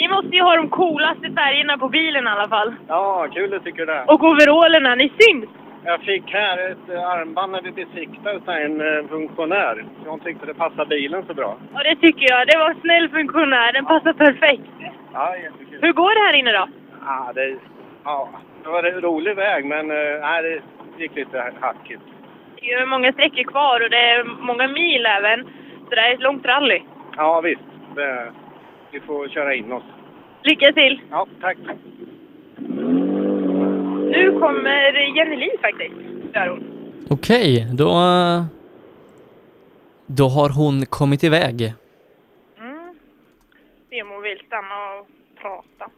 måste 0.11 0.35
ju 0.35 0.41
ha 0.41 0.55
de 0.55 0.69
coolaste 0.69 1.27
färgerna 1.39 1.77
på 1.77 1.89
bilen 1.89 2.27
i 2.27 2.29
alla 2.29 2.47
fall. 2.47 2.75
Ja, 2.87 3.27
kul 3.33 3.49
du 3.49 3.59
tycker 3.59 3.85
det. 3.85 4.03
Och 4.07 4.23
overallerna, 4.23 4.95
ni 4.95 5.11
syns! 5.19 5.49
Jag 5.83 6.01
fick 6.01 6.33
här 6.33 6.71
ett 6.71 6.89
eh, 6.89 7.09
armband 7.09 7.51
när 7.51 7.61
vi 7.61 7.71
besiktade 7.71 8.61
en 8.65 8.81
eh, 8.81 9.07
funktionär. 9.09 9.85
Jag 10.05 10.23
tyckte 10.23 10.45
det 10.45 10.53
passade 10.53 10.85
bilen 10.85 11.23
så 11.27 11.33
bra. 11.33 11.57
Ja, 11.73 11.83
det 11.83 11.95
tycker 11.95 12.25
jag. 12.29 12.47
Det 12.47 12.57
var 12.57 12.69
en 12.69 12.81
snäll 12.81 13.09
funktionär. 13.09 13.73
Den 13.73 13.85
passar 13.85 14.13
perfekt. 14.13 14.71
Ja, 15.13 15.37
jättekul. 15.37 15.79
Hur 15.81 15.93
går 15.93 16.15
det 16.15 16.25
här 16.27 16.39
inne 16.39 16.51
då? 16.51 16.67
Ja, 17.05 17.31
det, 17.35 17.55
ja, 18.03 18.29
det 18.63 18.69
var 18.69 18.83
en 18.83 19.01
rolig 19.01 19.35
väg, 19.35 19.65
men 19.65 19.91
eh, 19.91 20.21
nej, 20.21 20.43
det 20.43 20.61
gick 21.03 21.15
lite 21.15 21.53
hackigt. 21.61 22.01
Det 22.55 22.73
är 22.73 22.85
många 22.85 23.13
sträckor 23.13 23.43
kvar 23.43 23.83
och 23.83 23.89
det 23.89 24.09
är 24.09 24.23
många 24.23 24.67
mil 24.67 25.05
även. 25.05 25.43
Så 25.89 25.95
det 25.95 26.01
är 26.01 26.13
ett 26.13 26.21
långt 26.21 26.45
rally. 26.45 26.81
Ja, 27.17 27.41
visst. 27.41 27.61
Det, 27.95 28.31
vi 28.91 28.99
får 28.99 29.27
köra 29.27 29.53
in 29.53 29.71
oss. 29.71 29.83
Lycka 30.43 30.73
till! 30.73 31.01
Ja, 31.11 31.27
tack. 31.41 31.57
Nu 34.11 34.39
kommer 34.39 35.17
Jenny 35.17 35.35
Li 35.35 35.49
faktiskt. 35.61 35.95
Gör 36.35 36.47
hon. 36.47 36.63
Okej, 37.09 37.67
då... 37.73 37.91
Då 40.05 40.27
har 40.27 40.49
hon 40.49 40.85
kommit 40.85 41.23
iväg. 41.23 41.73
Mm. 42.59 42.95
Se 43.89 44.01
om 44.01 44.09
hon 44.09 44.21
vill 44.21 44.41
stanna 44.47 44.93
och 44.99 45.07
prata. 45.41 45.91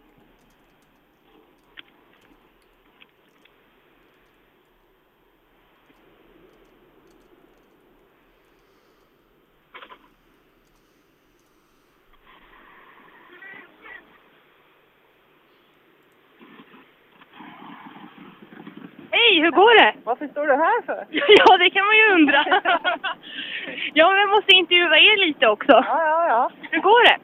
Hej, 19.24 19.42
hur 19.42 19.52
går 19.52 19.74
det? 19.82 19.94
Varför 20.04 20.28
står 20.28 20.48
du 20.48 20.54
här 20.54 20.82
för? 20.86 21.06
Ja, 21.38 21.58
det 21.58 21.70
kan 21.70 21.86
man 21.86 21.98
ju 21.98 22.06
undra. 22.16 22.46
ja, 23.94 24.10
men 24.10 24.20
jag 24.20 24.30
måste 24.30 24.52
intervjua 24.52 24.98
er 24.98 25.18
lite 25.28 25.48
också. 25.48 25.72
Ja, 25.72 26.00
ja, 26.12 26.28
ja. 26.28 26.52
Hur 26.72 26.80
går 26.80 27.04
det? 27.10 27.18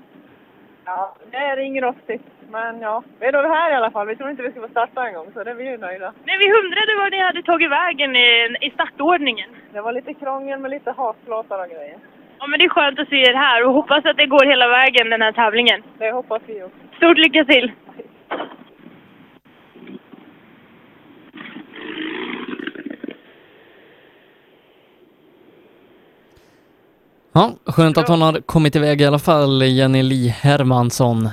Ja, 0.85 1.15
det 1.31 1.55
ringer 1.55 1.81
rostigt. 1.81 2.25
Men 2.51 2.81
ja, 2.81 3.03
vi 3.19 3.25
är 3.25 3.31
nog 3.31 3.55
här 3.55 3.71
i 3.71 3.75
alla 3.75 3.91
fall. 3.91 4.07
Vi 4.07 4.15
tror 4.15 4.29
inte 4.29 4.43
vi 4.43 4.51
ska 4.51 4.61
få 4.61 4.67
starta 4.67 5.07
en 5.07 5.13
gång, 5.13 5.27
så 5.33 5.43
det 5.43 5.51
är 5.51 5.55
vi 5.55 5.69
ju 5.71 5.77
nöjda. 5.77 6.13
Nej, 6.23 6.37
vi 6.37 6.51
undrade 6.59 6.95
var 6.95 7.09
ni 7.09 7.19
hade 7.19 7.43
tagit 7.43 7.71
vägen 7.71 8.15
i, 8.15 8.57
i 8.61 8.69
startordningen. 8.71 9.49
Det 9.73 9.81
var 9.81 9.93
lite 9.93 10.13
krångel 10.13 10.59
med 10.59 10.71
lite 10.71 10.91
haklåtar 10.91 11.63
och 11.63 11.69
grejer. 11.69 11.97
Ja, 12.39 12.47
men 12.47 12.59
det 12.59 12.65
är 12.65 12.69
skönt 12.69 12.99
att 12.99 13.09
se 13.09 13.21
er 13.29 13.33
här 13.33 13.65
och 13.65 13.73
hoppas 13.73 14.05
att 14.05 14.17
det 14.17 14.25
går 14.25 14.45
hela 14.45 14.67
vägen 14.67 15.09
den 15.09 15.21
här 15.21 15.31
tävlingen. 15.31 15.83
Det 15.97 16.11
hoppas 16.11 16.41
vi 16.45 16.63
också. 16.63 16.77
Stort 16.97 17.17
lycka 17.17 17.45
till! 17.45 17.71
Ja, 27.33 27.53
skönt 27.65 27.97
att 27.97 28.07
hon 28.07 28.21
har 28.21 28.41
kommit 28.41 28.75
iväg 28.75 29.01
i 29.01 29.05
alla 29.05 29.19
fall, 29.19 29.61
Jenny 29.61 30.03
Li 30.03 30.27
Hermansson. 30.27 31.29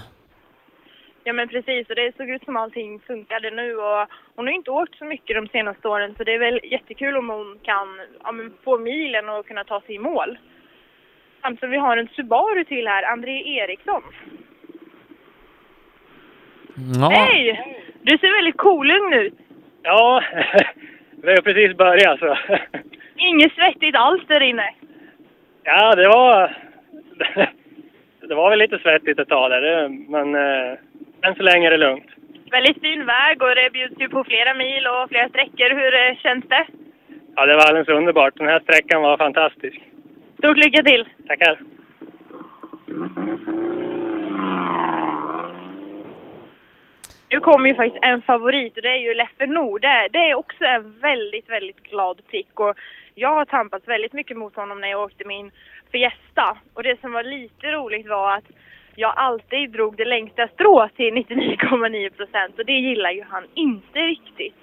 Ja 1.24 1.32
men 1.32 1.48
precis, 1.48 1.88
och 1.88 1.94
det 1.94 2.16
såg 2.16 2.30
ut 2.30 2.44
som 2.44 2.56
allting 2.56 3.00
funkade 3.00 3.50
nu 3.50 3.76
och 3.76 4.08
hon 4.36 4.46
har 4.46 4.54
inte 4.54 4.70
åkt 4.70 4.98
så 4.98 5.04
mycket 5.04 5.36
de 5.36 5.48
senaste 5.48 5.88
åren 5.88 6.14
så 6.16 6.24
det 6.24 6.34
är 6.34 6.38
väl 6.38 6.60
jättekul 6.64 7.16
om 7.16 7.28
hon 7.28 7.58
kan 7.62 7.88
ja, 8.22 8.32
men 8.32 8.52
få 8.64 8.78
milen 8.78 9.28
och 9.28 9.46
kunna 9.46 9.64
ta 9.64 9.80
sig 9.80 9.94
i 9.94 9.98
mål. 9.98 10.38
Samt 11.42 11.60
som 11.60 11.70
vi 11.70 11.76
har 11.76 11.96
en 11.96 12.08
Subaru 12.08 12.64
till 12.64 12.86
här, 12.86 13.02
André 13.12 13.58
Eriksson. 13.58 14.02
Ja, 17.00 17.08
Hej! 17.08 17.76
Du 18.02 18.18
ser 18.18 18.36
väldigt 18.36 18.56
kolugn 18.56 19.12
ut. 19.12 19.34
Ja, 19.82 20.22
vi 21.22 21.30
har 21.30 21.42
precis 21.42 21.76
börjat 21.76 22.18
så. 22.18 22.36
Inget 23.16 23.52
svettigt 23.52 23.96
alls 23.96 24.22
där 24.26 24.42
inne. 24.42 24.74
Ja, 25.66 25.94
det 25.94 26.08
var... 26.08 26.56
Det 28.28 28.34
var 28.34 28.50
väl 28.50 28.58
lite 28.58 28.78
svettigt 28.78 29.18
ett 29.18 29.28
tag 29.28 29.50
där, 29.50 29.88
men 29.88 30.34
eh, 30.34 30.78
än 31.22 31.34
så 31.34 31.42
länge 31.42 31.66
är 31.66 31.70
det 31.70 31.76
lugnt. 31.76 32.06
Väldigt 32.50 32.80
fin 32.80 33.06
väg 33.06 33.42
och 33.42 33.54
det 33.54 33.72
bjuds 33.72 34.00
ju 34.00 34.08
på 34.08 34.24
flera 34.24 34.54
mil 34.54 34.86
och 34.86 35.08
flera 35.08 35.28
sträckor. 35.28 35.70
Hur 35.70 35.94
eh, 35.94 36.16
känns 36.16 36.44
det? 36.48 36.66
Ja, 37.36 37.46
det 37.46 37.54
var 37.54 37.62
alldeles 37.68 37.88
underbart. 37.88 38.36
Den 38.36 38.48
här 38.48 38.60
sträckan 38.60 39.02
var 39.02 39.16
fantastisk. 39.16 39.80
Stort 40.38 40.56
lycka 40.56 40.82
till! 40.82 41.08
Tackar! 41.26 41.58
Nu 47.30 47.40
kommer 47.40 47.68
ju 47.68 47.74
faktiskt 47.74 48.04
en 48.04 48.22
favorit 48.22 48.76
och 48.76 48.82
det 48.82 48.90
är 48.90 49.02
ju 49.08 49.14
Leffe 49.14 49.46
Nord. 49.46 49.80
Det, 49.80 50.08
det 50.12 50.30
är 50.30 50.34
också 50.34 50.64
en 50.64 51.00
väldigt, 51.00 51.50
väldigt 51.50 51.82
glad 51.82 52.20
prick 52.30 52.60
och 52.60 52.74
jag 53.18 53.34
har 53.34 53.44
tampats 53.44 53.88
väldigt 53.88 54.12
mycket 54.12 54.36
mot 54.36 54.56
honom 54.56 54.80
när 54.80 54.88
jag 54.88 55.00
åkte 55.02 55.24
min 55.24 55.50
Fiesta. 55.92 56.56
Och 56.74 56.82
det 56.82 57.00
som 57.00 57.12
var 57.12 57.22
lite 57.22 57.66
roligt 57.66 58.08
var 58.08 58.36
att 58.36 58.44
jag 58.94 59.12
alltid 59.16 59.70
drog 59.70 59.96
det 59.96 60.04
längsta 60.04 60.48
strået 60.48 60.96
till 60.96 61.14
99,9 61.14 62.10
procent 62.10 62.58
och 62.58 62.66
det 62.66 62.72
gillar 62.72 63.10
ju 63.10 63.24
han 63.30 63.44
inte 63.54 63.98
riktigt. 63.98 64.54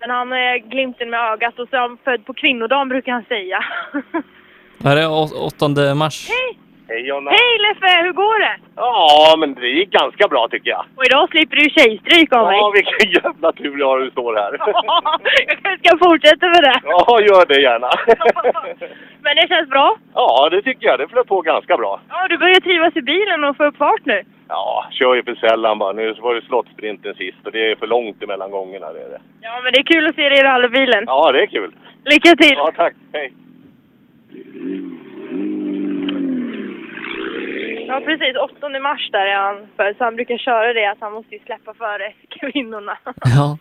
Men 0.00 0.10
han 0.10 0.32
är 0.32 0.58
glimten 0.58 1.10
med 1.10 1.20
ögat 1.20 1.58
och 1.58 1.68
så 1.68 1.76
är 1.76 1.80
han 1.80 1.98
född 2.04 2.26
på 2.26 2.34
kvinnodagen 2.34 2.88
brukar 2.88 3.12
han 3.12 3.24
säga. 3.24 3.64
Det 4.78 4.88
här 4.88 4.96
är 4.96 5.08
å- 5.08 5.46
8 5.46 5.94
mars. 5.94 6.28
Hej! 6.28 6.58
Hej 6.88 7.08
Jonna! 7.08 7.30
Hej 7.30 7.52
Leffe, 7.64 8.02
hur 8.02 8.12
går 8.12 8.38
det? 8.40 8.56
Ja, 8.76 9.36
men 9.38 9.54
det 9.54 9.68
gick 9.68 9.90
ganska 9.90 10.28
bra 10.28 10.48
tycker 10.50 10.70
jag. 10.70 10.84
Och 10.96 11.04
idag 11.04 11.28
slipper 11.30 11.56
du 11.56 11.70
tjejstryk 11.70 12.32
av 12.36 12.46
mig. 12.46 12.58
Ja, 12.58 12.70
vilken 12.74 13.10
jävla 13.22 13.52
tur 13.52 13.78
jag 13.78 13.88
har 13.88 13.98
du 13.98 14.10
står 14.10 14.34
här. 14.36 14.52
jag 15.48 15.58
kanske 15.62 15.88
ska 15.88 15.98
fortsätta 16.08 16.46
med 16.46 16.62
det. 16.68 16.80
Ja, 16.84 17.20
gör 17.20 17.46
det 17.46 17.60
gärna. 17.62 17.90
Men 19.24 19.36
det 19.36 19.48
känns 19.48 19.68
bra. 19.68 19.96
Ja, 20.14 20.48
det 20.50 20.62
tycker 20.62 20.86
jag. 20.86 20.98
Det 20.98 21.08
flöt 21.08 21.26
på 21.26 21.40
ganska 21.40 21.76
bra. 21.76 22.00
Ja, 22.08 22.28
du 22.28 22.38
börjar 22.38 22.60
trivas 22.60 22.96
i 22.96 23.02
bilen 23.02 23.44
och 23.44 23.56
få 23.56 23.64
upp 23.64 23.76
fart 23.76 24.04
nu. 24.04 24.22
Ja, 24.48 24.86
kör 24.90 25.14
ju 25.14 25.22
för 25.22 25.34
sällan 25.34 25.78
bara. 25.78 25.92
Nu 25.92 26.14
var 26.20 26.34
det 26.34 26.42
slottsprinten 26.42 27.14
sist 27.14 27.46
och 27.46 27.52
det 27.52 27.70
är 27.70 27.76
för 27.76 27.86
långt 27.86 28.22
emellan 28.22 28.50
gångerna. 28.50 28.92
Det 28.92 29.00
är 29.00 29.10
det. 29.10 29.20
Ja, 29.40 29.60
men 29.62 29.72
det 29.72 29.78
är 29.78 29.92
kul 29.94 30.06
att 30.08 30.14
se 30.14 30.28
dig 30.28 30.38
i 30.38 30.42
rallybilen. 30.42 31.04
Ja, 31.06 31.32
det 31.32 31.42
är 31.42 31.46
kul. 31.46 31.74
Lycka 32.04 32.36
till! 32.36 32.56
Ja, 32.56 32.72
tack. 32.76 32.94
Hej. 33.12 33.32
Ja, 37.94 38.00
precis. 38.00 38.36
8 38.36 38.68
mars 38.68 39.10
där 39.12 39.26
är 39.26 39.36
han 39.36 39.66
för, 39.76 39.94
så 39.98 40.04
han 40.04 40.16
brukar 40.16 40.38
köra 40.38 40.72
det 40.72 40.90
att 40.90 41.00
han 41.00 41.12
måste 41.12 41.34
ju 41.34 41.40
släppa 41.40 41.74
före 41.74 42.12
kvinnorna. 42.40 42.98
Ja. 43.14 43.58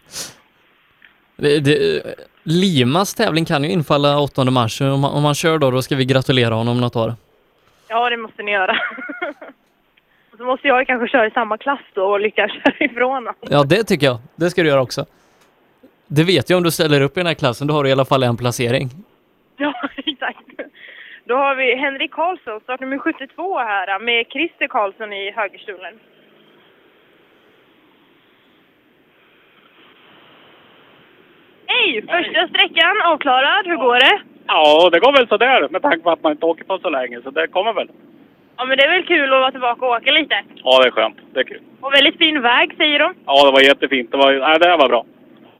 Det, 1.36 1.60
det, 1.60 2.04
Limas 2.44 3.14
tävling 3.14 3.46
kan 3.46 3.64
ju 3.64 3.70
infalla 3.70 4.20
8 4.20 4.44
mars. 4.44 4.82
Om 4.82 5.00
man, 5.00 5.12
om 5.12 5.24
man 5.24 5.36
kör 5.36 5.58
då, 5.58 5.72
då 5.72 5.82
ska 5.82 5.96
vi 5.96 6.06
gratulera 6.06 6.54
honom 6.54 6.82
något 6.82 6.96
år. 6.96 7.14
Ja, 7.88 8.10
det 8.10 8.18
måste 8.18 8.44
ni 8.44 8.52
göra. 8.52 8.72
Och 10.32 10.38
så 10.38 10.44
måste 10.44 10.68
jag 10.68 10.88
kanske 10.88 11.08
köra 11.08 11.28
i 11.28 11.32
samma 11.32 11.58
klass 11.58 11.82
då 11.94 12.04
och 12.04 12.20
lyckas 12.20 12.52
köra 12.64 12.86
ifrån 12.86 13.12
honom. 13.14 13.34
Ja, 13.40 13.64
det 13.64 13.84
tycker 13.84 14.06
jag. 14.06 14.18
Det 14.36 14.50
ska 14.50 14.64
du 14.64 14.70
göra 14.70 14.82
också. 14.82 15.06
Det 16.08 16.24
vet 16.24 16.50
jag 16.50 16.58
om 16.58 16.64
du 16.64 16.72
ställer 16.72 17.02
upp 17.02 17.18
i 17.18 17.20
den 17.20 17.28
här 17.28 17.34
klassen, 17.34 17.68
då 17.68 17.74
har 17.74 17.84
du 17.84 17.90
i 17.90 17.92
alla 17.92 18.06
fall 18.06 18.24
en 18.24 18.38
placering. 18.38 18.90
Ja. 19.58 19.74
Då 21.26 21.36
har 21.36 21.56
vi 21.56 21.76
Henrik 21.76 22.12
Karlsson, 22.12 22.60
startnummer 22.60 22.98
72 22.98 23.58
här 23.60 24.00
med 24.00 24.26
Christer 24.30 24.68
Karlsson 24.68 25.14
i 25.14 25.32
högerstolen. 25.32 26.00
Hej! 31.68 32.02
Första 32.02 32.48
sträckan 32.48 33.02
avklarad. 33.06 33.68
Hur 33.68 33.76
går 33.76 33.96
det? 33.96 34.22
Ja, 34.48 34.90
det 34.92 35.00
går 35.00 35.14
väl 35.14 35.28
sådär 35.28 35.68
med 35.70 35.82
tanke 35.82 36.00
på 36.04 36.12
att 36.12 36.24
man 36.24 36.32
inte 36.32 36.46
åker 36.46 36.64
på 36.64 36.80
så 36.80 36.90
länge, 36.90 37.22
så 37.22 37.30
det 37.30 37.48
kommer 37.48 37.74
väl. 37.74 37.90
Ja, 38.58 38.66
men 38.66 38.78
det 38.78 38.84
är 38.84 38.92
väl 38.92 39.06
kul 39.06 39.34
att 39.34 39.40
vara 39.40 39.52
tillbaka 39.52 39.86
och 39.86 39.92
åka 39.92 40.12
lite. 40.12 40.44
Ja, 40.64 40.80
det 40.82 40.88
är 40.88 40.92
skönt. 40.92 41.18
Det 41.34 41.40
är 41.40 41.44
kul. 41.44 41.62
Och 41.82 41.94
väldigt 41.94 42.18
fin 42.18 42.42
väg, 42.42 42.74
säger 42.78 43.00
de. 43.00 43.14
Ja, 43.26 43.46
det 43.46 43.52
var 43.52 43.62
jättefint. 43.62 44.12
Det, 44.12 44.18
var, 44.18 44.34
nej, 44.34 44.60
det 44.60 44.70
här 44.70 44.78
var 44.78 44.90
bra. 44.90 45.06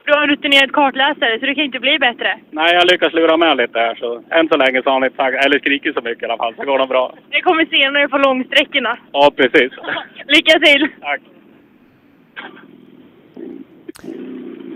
Du 0.04 0.12
har 0.12 0.22
en 0.22 0.28
rutinerad 0.28 0.72
kartläsare, 0.72 1.38
så 1.40 1.46
det 1.46 1.54
kan 1.54 1.64
inte 1.64 1.80
bli 1.80 1.98
bättre. 1.98 2.38
Nej, 2.50 2.74
jag 2.74 2.86
lyckas 2.92 3.12
lura 3.12 3.36
med 3.36 3.56
lite 3.56 3.78
här, 3.78 3.94
så 3.94 4.22
än 4.30 4.48
så 4.48 4.56
länge 4.56 4.82
så 4.82 4.88
har 4.88 4.94
han 4.94 5.04
inte 5.04 5.16
sagt, 5.16 5.44
eller 5.44 5.58
skrikit 5.58 5.94
så 5.94 6.00
mycket 6.02 6.22
i 6.22 6.26
alla 6.26 6.36
fall, 6.36 6.54
så 6.56 6.64
går 6.64 6.78
det 6.78 6.86
bra. 6.86 7.14
Det 7.30 7.40
kommer 7.40 7.64
senare 7.66 8.08
på 8.08 8.18
långsträckorna. 8.18 8.98
Ja, 9.12 9.32
precis. 9.36 9.72
Lycka 10.26 10.58
till! 10.58 10.88
Tack. 11.00 11.20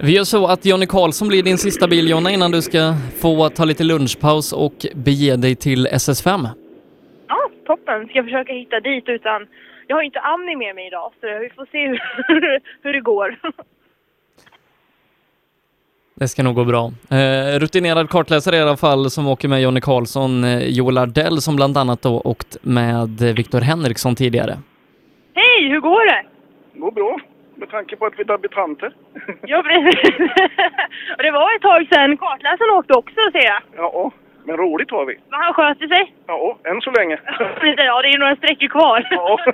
Vi 0.02 0.12
gör 0.16 0.24
så 0.24 0.46
att 0.46 0.66
Jonny 0.66 0.86
Karlsson 0.86 1.28
blir 1.28 1.42
din 1.42 1.58
sista 1.58 1.88
bil, 1.88 2.10
Jonna, 2.10 2.30
innan 2.30 2.50
du 2.50 2.62
ska 2.62 2.78
få 3.22 3.48
ta 3.48 3.64
lite 3.64 3.84
lunchpaus 3.84 4.52
och 4.52 4.86
bege 4.94 5.36
dig 5.36 5.56
till 5.56 5.86
SS5. 5.86 6.48
Ja, 7.28 7.50
toppen. 7.66 8.08
Ska 8.08 8.24
försöka 8.24 8.52
hitta 8.52 8.80
dit 8.80 9.08
utan... 9.08 9.46
Jag 9.86 9.96
har 9.96 10.02
inte 10.02 10.20
Annie 10.20 10.56
med 10.56 10.74
mig 10.74 10.86
idag, 10.86 11.12
så 11.20 11.26
vi 11.26 11.50
får 11.56 11.66
se 11.72 11.86
hur, 11.88 12.00
hur 12.82 12.92
det 12.92 13.00
går. 13.00 13.38
Det 16.20 16.28
ska 16.28 16.42
nog 16.42 16.54
gå 16.54 16.64
bra. 16.64 16.84
Eh, 17.18 17.58
rutinerad 17.58 18.10
kartläsare 18.10 18.56
i 18.56 18.60
alla 18.60 18.76
fall 18.76 19.10
som 19.10 19.28
åker 19.28 19.48
med 19.48 19.62
Jonny 19.62 19.80
Karlsson, 19.80 20.44
eh, 20.44 20.68
Joel 20.78 20.98
Ardell 20.98 21.36
som 21.40 21.56
bland 21.56 21.76
annat 21.76 22.02
då 22.02 22.20
åkt 22.24 22.56
med 22.62 23.08
Viktor 23.36 23.60
Henriksson 23.60 24.14
tidigare. 24.14 24.54
Hej, 25.34 25.68
hur 25.70 25.80
går 25.80 26.04
det? 26.12 26.22
Det 26.72 26.80
går 26.80 26.90
bra, 26.92 27.18
med 27.54 27.70
tanke 27.70 27.96
på 27.96 28.06
att 28.06 28.12
vi 28.16 28.20
är 28.20 28.24
debutanter. 28.24 28.92
Ja, 29.42 29.62
precis. 29.62 30.10
Och 31.16 31.22
det 31.26 31.30
var 31.30 31.56
ett 31.56 31.62
tag 31.62 31.86
sedan 31.92 32.16
kartläsaren 32.16 32.70
åkte 32.78 32.92
också, 32.94 33.20
ser 33.32 33.46
jag. 33.52 33.60
Ja, 33.76 34.10
men 34.44 34.56
roligt 34.56 34.90
har 34.90 35.04
vi. 35.06 35.14
Men 35.30 35.40
han 35.40 35.54
sköter 35.54 35.86
sig. 35.88 36.14
Ja, 36.26 36.58
än 36.64 36.80
så 36.80 36.90
länge. 36.90 37.18
Ja, 37.76 38.02
det 38.02 38.08
är 38.08 38.18
några 38.18 38.36
sträckor 38.36 38.68
kvar. 38.68 39.08
Ja. 39.10 39.38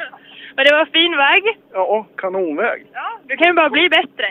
Men 0.57 0.65
det 0.67 0.73
var 0.73 0.85
fin 0.85 1.17
väg. 1.17 1.43
Ja, 1.73 2.07
kanonväg. 2.17 2.87
Ja, 2.93 3.09
du 3.29 3.37
kan 3.37 3.47
ju 3.47 3.53
bara 3.53 3.71
bli 3.71 3.89
bättre. 3.89 4.27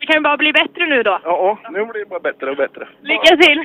Det 0.00 0.06
kan 0.06 0.16
ju 0.16 0.20
bara 0.20 0.36
bli 0.36 0.52
bättre 0.52 0.86
nu 0.86 1.02
då. 1.02 1.20
Ja, 1.24 1.58
nu 1.70 1.84
blir 1.86 2.00
det 2.00 2.08
bara 2.08 2.20
bättre 2.20 2.50
och 2.50 2.56
bättre. 2.56 2.88
Lycka 3.02 3.36
till! 3.36 3.64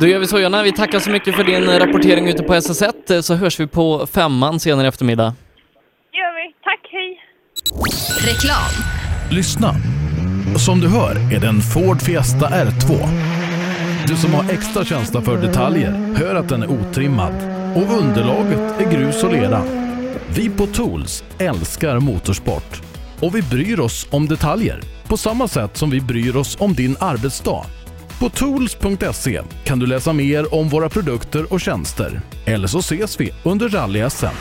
Då 0.00 0.06
gör 0.06 0.18
vi 0.18 0.26
så 0.26 0.40
Jonna, 0.40 0.62
vi 0.62 0.72
tackar 0.72 0.98
så 0.98 1.10
mycket 1.10 1.36
för 1.36 1.44
din 1.44 1.78
rapportering 1.78 2.28
ute 2.28 2.42
på 2.42 2.54
SS1 2.54 3.14
eh, 3.14 3.20
så 3.20 3.34
hörs 3.34 3.60
vi 3.60 3.66
på 3.66 4.06
femman 4.06 4.60
senare 4.60 4.84
i 4.84 4.88
eftermiddag. 4.88 5.34
Gör 6.12 6.34
vi. 6.36 6.54
Tack, 6.64 6.88
hej! 6.90 7.22
Reklam. 8.26 8.72
Lyssna! 9.30 9.70
Som 10.58 10.80
du 10.80 10.88
hör 10.88 11.34
är 11.36 11.40
det 11.40 11.48
en 11.48 11.60
Ford 11.60 12.02
Fiesta 12.02 12.46
R2. 12.46 13.08
Du 14.08 14.16
som 14.16 14.34
har 14.34 14.52
extra 14.52 14.84
känsla 14.84 15.20
för 15.20 15.36
detaljer 15.36 15.92
hör 16.16 16.34
att 16.34 16.48
den 16.48 16.62
är 16.62 16.70
otrimmad 16.70 17.34
och 17.76 17.98
underlaget 18.02 18.80
är 18.80 18.92
grus 18.92 19.24
och 19.24 19.32
lera. 19.32 19.62
Vi 20.36 20.50
på 20.50 20.66
Tools 20.66 21.24
älskar 21.38 22.00
motorsport 22.00 22.85
och 23.20 23.34
vi 23.34 23.42
bryr 23.42 23.80
oss 23.80 24.06
om 24.10 24.26
detaljer 24.26 24.80
på 25.06 25.16
samma 25.16 25.48
sätt 25.48 25.76
som 25.76 25.90
vi 25.90 26.00
bryr 26.00 26.36
oss 26.36 26.56
om 26.60 26.74
din 26.74 26.96
arbetsdag. 27.00 27.64
På 28.18 28.28
tools.se 28.28 29.42
kan 29.64 29.78
du 29.78 29.86
läsa 29.86 30.12
mer 30.12 30.54
om 30.54 30.68
våra 30.68 30.88
produkter 30.88 31.52
och 31.52 31.60
tjänster. 31.60 32.20
Eller 32.44 32.66
så 32.66 32.78
ses 32.78 33.20
vi 33.20 33.34
under 33.44 33.68
rally-SM. 33.68 34.34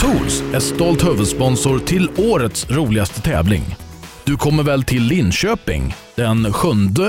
Tools 0.00 0.42
är 0.54 0.60
stolt 0.60 1.06
huvudsponsor 1.06 1.78
till 1.78 2.10
årets 2.16 2.70
roligaste 2.70 3.20
tävling. 3.20 3.76
Du 4.24 4.36
kommer 4.36 4.62
väl 4.62 4.84
till 4.84 5.02
Linköping 5.02 5.94
den 6.14 6.52
7 6.52 6.68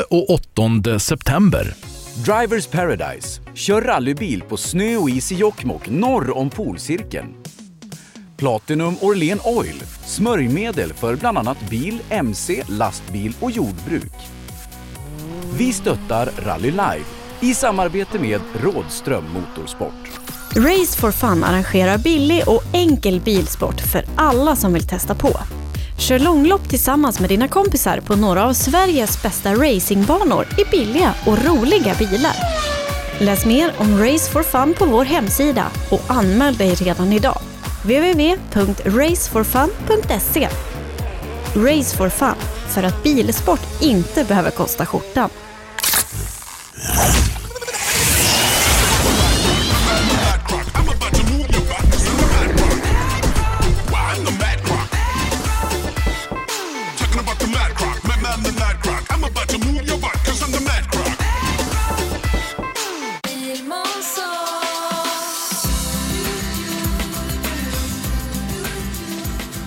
och 0.09 0.29
8 0.29 0.99
september? 0.99 1.73
Drivers 2.25 2.67
Paradise. 2.67 3.41
Kör 3.53 3.81
rallybil 3.81 4.41
på 4.41 4.57
snö 4.57 4.97
och 4.97 5.09
is 5.09 5.31
i 5.31 5.35
Jokkmokk 5.35 5.89
norr 5.89 6.37
om 6.37 6.49
polcirkeln. 6.49 7.27
Platinum 8.37 8.95
Orlen 9.01 9.39
Oil. 9.43 9.83
Smörjmedel 10.05 10.93
för 10.93 11.15
bland 11.15 11.37
annat 11.37 11.69
bil, 11.69 12.01
mc, 12.09 12.63
lastbil 12.67 13.33
och 13.39 13.51
jordbruk. 13.51 14.13
Vi 15.57 15.73
stöttar 15.73 16.29
Rally 16.37 16.71
Live 16.71 17.05
i 17.39 17.53
samarbete 17.53 18.19
med 18.19 18.41
Rådström 18.63 19.23
Motorsport. 19.33 20.19
Race 20.55 20.99
for 20.99 21.11
Fun 21.11 21.43
arrangerar 21.43 21.97
billig 21.97 22.43
och 22.47 22.63
enkel 22.73 23.19
bilsport 23.19 23.81
för 23.81 24.05
alla 24.15 24.55
som 24.55 24.73
vill 24.73 24.87
testa 24.87 25.15
på. 25.15 25.39
Kör 25.99 26.19
långlopp 26.19 26.69
tillsammans 26.69 27.19
med 27.19 27.29
dina 27.29 27.47
kompisar 27.47 27.99
på 27.99 28.15
några 28.15 28.45
av 28.45 28.53
Sveriges 28.53 29.23
bästa 29.23 29.53
racingbanor 29.53 30.47
i 30.57 30.69
billiga 30.71 31.13
och 31.25 31.45
roliga 31.45 31.95
bilar. 31.99 32.35
Läs 33.19 33.45
mer 33.45 33.73
om 33.77 33.97
Race 33.99 34.31
for 34.31 34.43
Fun 34.43 34.73
på 34.77 34.85
vår 34.85 35.05
hemsida 35.05 35.65
och 35.91 36.01
anmäl 36.07 36.55
dig 36.55 36.75
redan 36.75 37.13
idag 37.13 37.41
www.raceforfun.se 37.85 40.49
Race 41.55 41.97
for 41.97 42.09
Fun, 42.09 42.35
för 42.67 42.83
att 42.83 43.03
bilsport 43.03 43.81
inte 43.81 44.23
behöver 44.23 44.51
kosta 44.51 44.85
skjortan. 44.85 45.29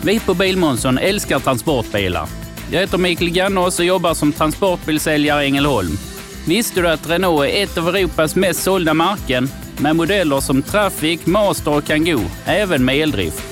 Vi 0.08 0.20
på 0.20 0.34
Bilmånsson 0.34 0.98
älskar 0.98 1.38
transportbilar. 1.38 2.28
Jag 2.70 2.80
heter 2.80 2.98
Mikael 2.98 3.30
Gannås 3.30 3.78
och 3.78 3.84
jobbar 3.84 4.14
som 4.14 4.32
transportbilsäljare 4.32 5.44
i 5.44 5.46
Ängelholm. 5.46 5.98
Visste 6.46 6.80
du 6.80 6.88
att 6.88 7.10
Renault 7.10 7.44
är 7.44 7.62
ett 7.62 7.78
av 7.78 7.88
Europas 7.88 8.36
mest 8.36 8.62
sålda 8.62 8.94
märken 8.94 9.48
med 9.78 9.96
modeller 9.96 10.40
som 10.40 10.62
Traffic, 10.62 11.26
Master 11.26 11.76
och 11.76 11.84
Kangoo, 11.84 12.20
även 12.44 12.84
med 12.84 12.96
eldrift? 12.96 13.42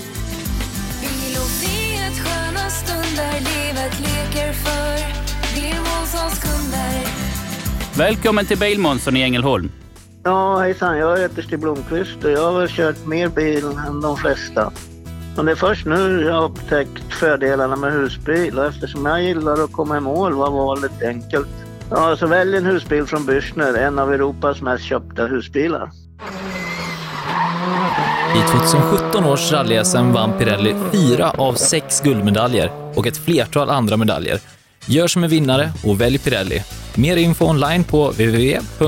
Välkommen 7.97 8.47
till 8.47 8.59
Bilmånsson 8.59 9.17
i 9.17 9.23
Ängelholm. 9.23 9.71
Ja, 10.25 10.59
hejsan. 10.59 10.99
Jag 10.99 11.19
heter 11.19 11.43
Stig 11.43 11.59
Blomqvist 11.59 12.25
och 12.25 12.31
jag 12.31 12.53
har 12.53 12.67
kört 12.67 13.07
mer 13.07 13.29
bil 13.29 13.65
än 13.89 14.01
de 14.01 14.17
flesta. 14.17 14.73
Men 15.37 15.47
det 15.47 15.53
är 15.53 15.57
först 15.57 15.87
nu 15.87 16.23
jag 16.23 16.35
har 16.35 16.45
upptäckt 16.45 17.15
fördelarna 17.15 17.77
med 17.77 17.93
husbil 17.93 18.59
och 18.59 18.67
eftersom 18.67 19.07
jag 19.07 19.23
gillar 19.23 19.65
att 19.65 19.73
komma 19.73 19.97
i 19.97 20.01
mål 20.01 20.33
var 20.33 20.51
valet 20.51 21.03
enkelt. 21.03 21.49
Ja, 21.91 22.17
så 22.17 22.27
välj 22.27 22.57
en 22.57 22.67
husbil 22.67 23.07
från 23.07 23.27
Bürstner, 23.27 23.79
en 23.79 23.99
av 23.99 24.13
Europas 24.13 24.63
mest 24.63 24.85
köpta 24.85 25.27
husbilar. 25.27 25.91
I 28.37 28.39
2017 28.51 29.25
års 29.25 29.53
rally-SM 29.53 30.13
vann 30.13 30.39
Pirelli 30.39 30.75
fyra 30.93 31.31
av 31.31 31.55
sex 31.55 32.01
guldmedaljer 32.01 32.71
och 32.95 33.07
ett 33.07 33.17
flertal 33.17 33.71
andra 33.71 33.97
medaljer. 33.97 34.39
Gör 34.87 35.07
som 35.07 35.25
en 35.25 35.31
vinnare 35.31 35.73
och 35.85 36.01
välj 36.01 36.19
Pirelli. 36.19 36.63
Mer 36.95 37.17
info 37.17 37.45
online 37.45 37.85
på 37.85 38.09
www.psport.se 38.11 38.83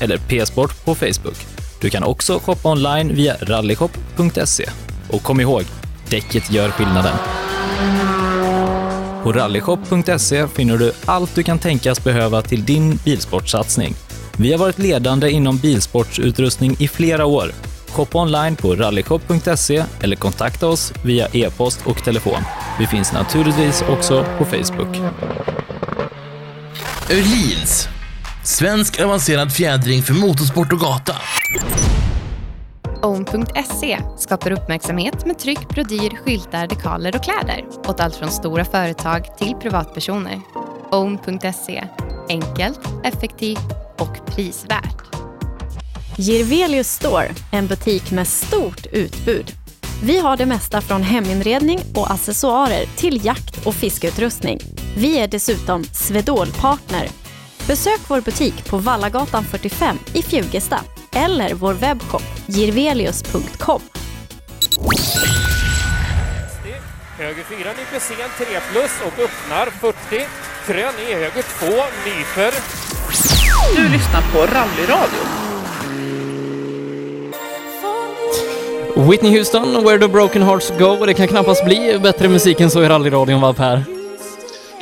eller 0.00 0.16
psport 0.18 0.84
på 0.84 0.94
Facebook. 0.94 1.49
Du 1.80 1.90
kan 1.90 2.04
också 2.04 2.38
shoppa 2.38 2.72
online 2.72 3.14
via 3.14 3.36
rallyshop.se. 3.40 4.64
Och 5.08 5.22
kom 5.22 5.40
ihåg, 5.40 5.62
däcket 6.08 6.52
gör 6.52 6.70
skillnaden. 6.70 7.16
På 9.22 9.32
rallyshop.se 9.32 10.48
finner 10.48 10.78
du 10.78 10.92
allt 11.04 11.34
du 11.34 11.42
kan 11.42 11.58
tänkas 11.58 12.04
behöva 12.04 12.42
till 12.42 12.64
din 12.64 12.98
bilsportsatsning. 13.04 13.94
Vi 14.36 14.52
har 14.52 14.58
varit 14.58 14.78
ledande 14.78 15.30
inom 15.30 15.58
bilsportsutrustning 15.58 16.76
i 16.78 16.88
flera 16.88 17.26
år. 17.26 17.52
Shoppa 17.88 18.18
online 18.18 18.56
på 18.56 18.74
rallyshop.se 18.74 19.84
eller 20.02 20.16
kontakta 20.16 20.66
oss 20.66 20.92
via 21.04 21.28
e-post 21.32 21.80
och 21.86 22.04
telefon. 22.04 22.42
Vi 22.78 22.86
finns 22.86 23.12
naturligtvis 23.12 23.82
också 23.88 24.26
på 24.38 24.44
Facebook. 24.44 24.96
Öhlins. 27.10 27.88
Svensk 28.44 29.00
avancerad 29.00 29.52
fjädring 29.52 30.02
för 30.02 30.14
motorsport 30.14 30.72
och 30.72 30.80
gata. 30.80 31.16
Own.se 33.02 33.98
skapar 34.18 34.50
uppmärksamhet 34.50 35.26
med 35.26 35.38
tryck, 35.38 35.68
brodyr, 35.68 36.16
skyltar, 36.24 36.66
dekaler 36.66 37.16
och 37.16 37.24
kläder 37.24 37.64
åt 37.86 38.00
allt 38.00 38.16
från 38.16 38.30
stora 38.30 38.64
företag 38.64 39.38
till 39.38 39.54
privatpersoner. 39.54 40.40
Own.se 40.90 41.84
enkelt, 42.28 42.80
effektivt 43.04 43.72
och 43.98 44.26
prisvärt. 44.26 45.16
Girvelius 46.16 46.88
Store, 46.88 47.28
en 47.52 47.66
butik 47.66 48.10
med 48.10 48.28
stort 48.28 48.86
utbud. 48.92 49.52
Vi 50.02 50.18
har 50.18 50.36
det 50.36 50.46
mesta 50.46 50.80
från 50.80 51.02
heminredning 51.02 51.80
och 51.94 52.10
accessoarer 52.10 52.84
till 52.96 53.24
jakt 53.24 53.66
och 53.66 53.74
fiskeutrustning. 53.74 54.58
Vi 54.96 55.18
är 55.18 55.28
dessutom 55.28 55.84
Swedol-partner. 55.84 57.19
Besök 57.66 58.00
vår 58.08 58.20
butik 58.20 58.70
på 58.70 58.76
Vallagatan 58.76 59.44
45 59.44 59.98
i 60.14 60.22
Fjugesta 60.22 60.80
eller 61.12 61.54
vår 61.54 61.72
webbshop 61.72 62.22
girvelius.com. 62.46 63.80
Höger 67.18 67.44
4 67.44 67.58
nyper 67.58 68.00
sen 68.00 68.46
3 68.46 68.46
plus 68.72 68.90
och 69.06 69.18
öppnar 69.24 69.66
40. 69.66 70.26
Krön 70.66 71.08
i 71.08 71.14
höger 71.14 71.42
2 71.58 71.66
nyper. 72.06 72.54
Du 73.76 73.88
lyssnar 73.88 74.22
på 74.32 74.38
Rallyradio. 74.38 75.20
Whitney 79.10 79.36
Houston, 79.36 79.84
Where 79.84 79.98
the 79.98 80.08
Broken 80.08 80.42
Hearts 80.42 80.72
Go. 80.78 80.86
Och 80.86 81.06
det 81.06 81.14
kan 81.14 81.28
knappast 81.28 81.64
bli 81.64 81.98
bättre 82.02 82.28
musik 82.28 82.60
än 82.60 82.70
så 82.70 82.82
i 82.82 82.88
rallyradion, 82.88 83.40
va 83.40 83.52
Per? 83.52 83.99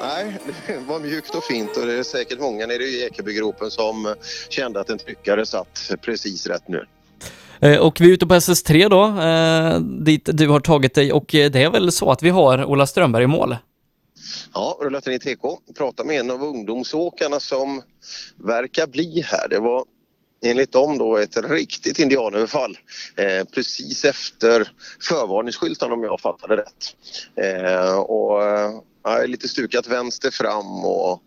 Nej, 0.00 0.38
det 0.66 0.78
var 0.78 1.00
mjukt 1.00 1.34
och 1.34 1.44
fint 1.44 1.76
och 1.76 1.86
det 1.86 1.92
är 1.92 2.02
säkert 2.02 2.40
många 2.40 2.66
nere 2.66 2.82
i 2.82 3.04
Ekebygropen 3.04 3.70
som 3.70 4.14
kände 4.48 4.80
att 4.80 4.90
en 4.90 4.98
tryckare 4.98 5.46
satt 5.46 5.92
precis 6.02 6.46
rätt 6.46 6.68
nu. 6.68 6.86
Eh, 7.60 7.78
Och 7.78 8.00
vi 8.00 8.08
är 8.08 8.12
ute 8.12 8.26
på 8.26 8.34
SS3 8.34 8.88
då, 8.88 9.04
eh, 9.22 9.80
dit 9.80 10.28
du 10.32 10.48
har 10.48 10.60
tagit 10.60 10.94
dig 10.94 11.12
och 11.12 11.34
eh, 11.34 11.50
det 11.50 11.62
är 11.62 11.70
väl 11.70 11.92
så 11.92 12.10
att 12.10 12.22
vi 12.22 12.30
har 12.30 12.64
Ola 12.64 12.86
Strömberg 12.86 13.24
i 13.24 13.26
mål? 13.26 13.56
Ja, 14.54 14.78
rullat 14.80 15.06
in 15.06 15.12
i 15.12 15.18
TK. 15.18 15.58
Pratade 15.78 16.06
med 16.06 16.20
en 16.20 16.30
av 16.30 16.42
ungdomsåkarna 16.42 17.40
som 17.40 17.82
verkar 18.36 18.86
bli 18.86 19.22
här. 19.26 19.48
Det 19.48 19.58
var 19.58 19.84
enligt 20.44 20.72
dem 20.72 20.98
då 20.98 21.16
ett 21.16 21.36
riktigt 21.50 21.98
indianöverfall 21.98 22.78
eh, 23.16 23.44
precis 23.54 24.04
efter 24.04 24.68
förvarningsskylten 25.02 25.92
om 25.92 26.02
jag 26.02 26.20
fattade 26.20 26.56
rätt. 26.56 26.94
Eh, 27.36 27.98
och 27.98 28.42
ja, 29.08 29.26
lite 29.26 29.48
stukat 29.48 29.86
vänster 29.86 30.30
fram 30.30 30.84
och 30.84 31.22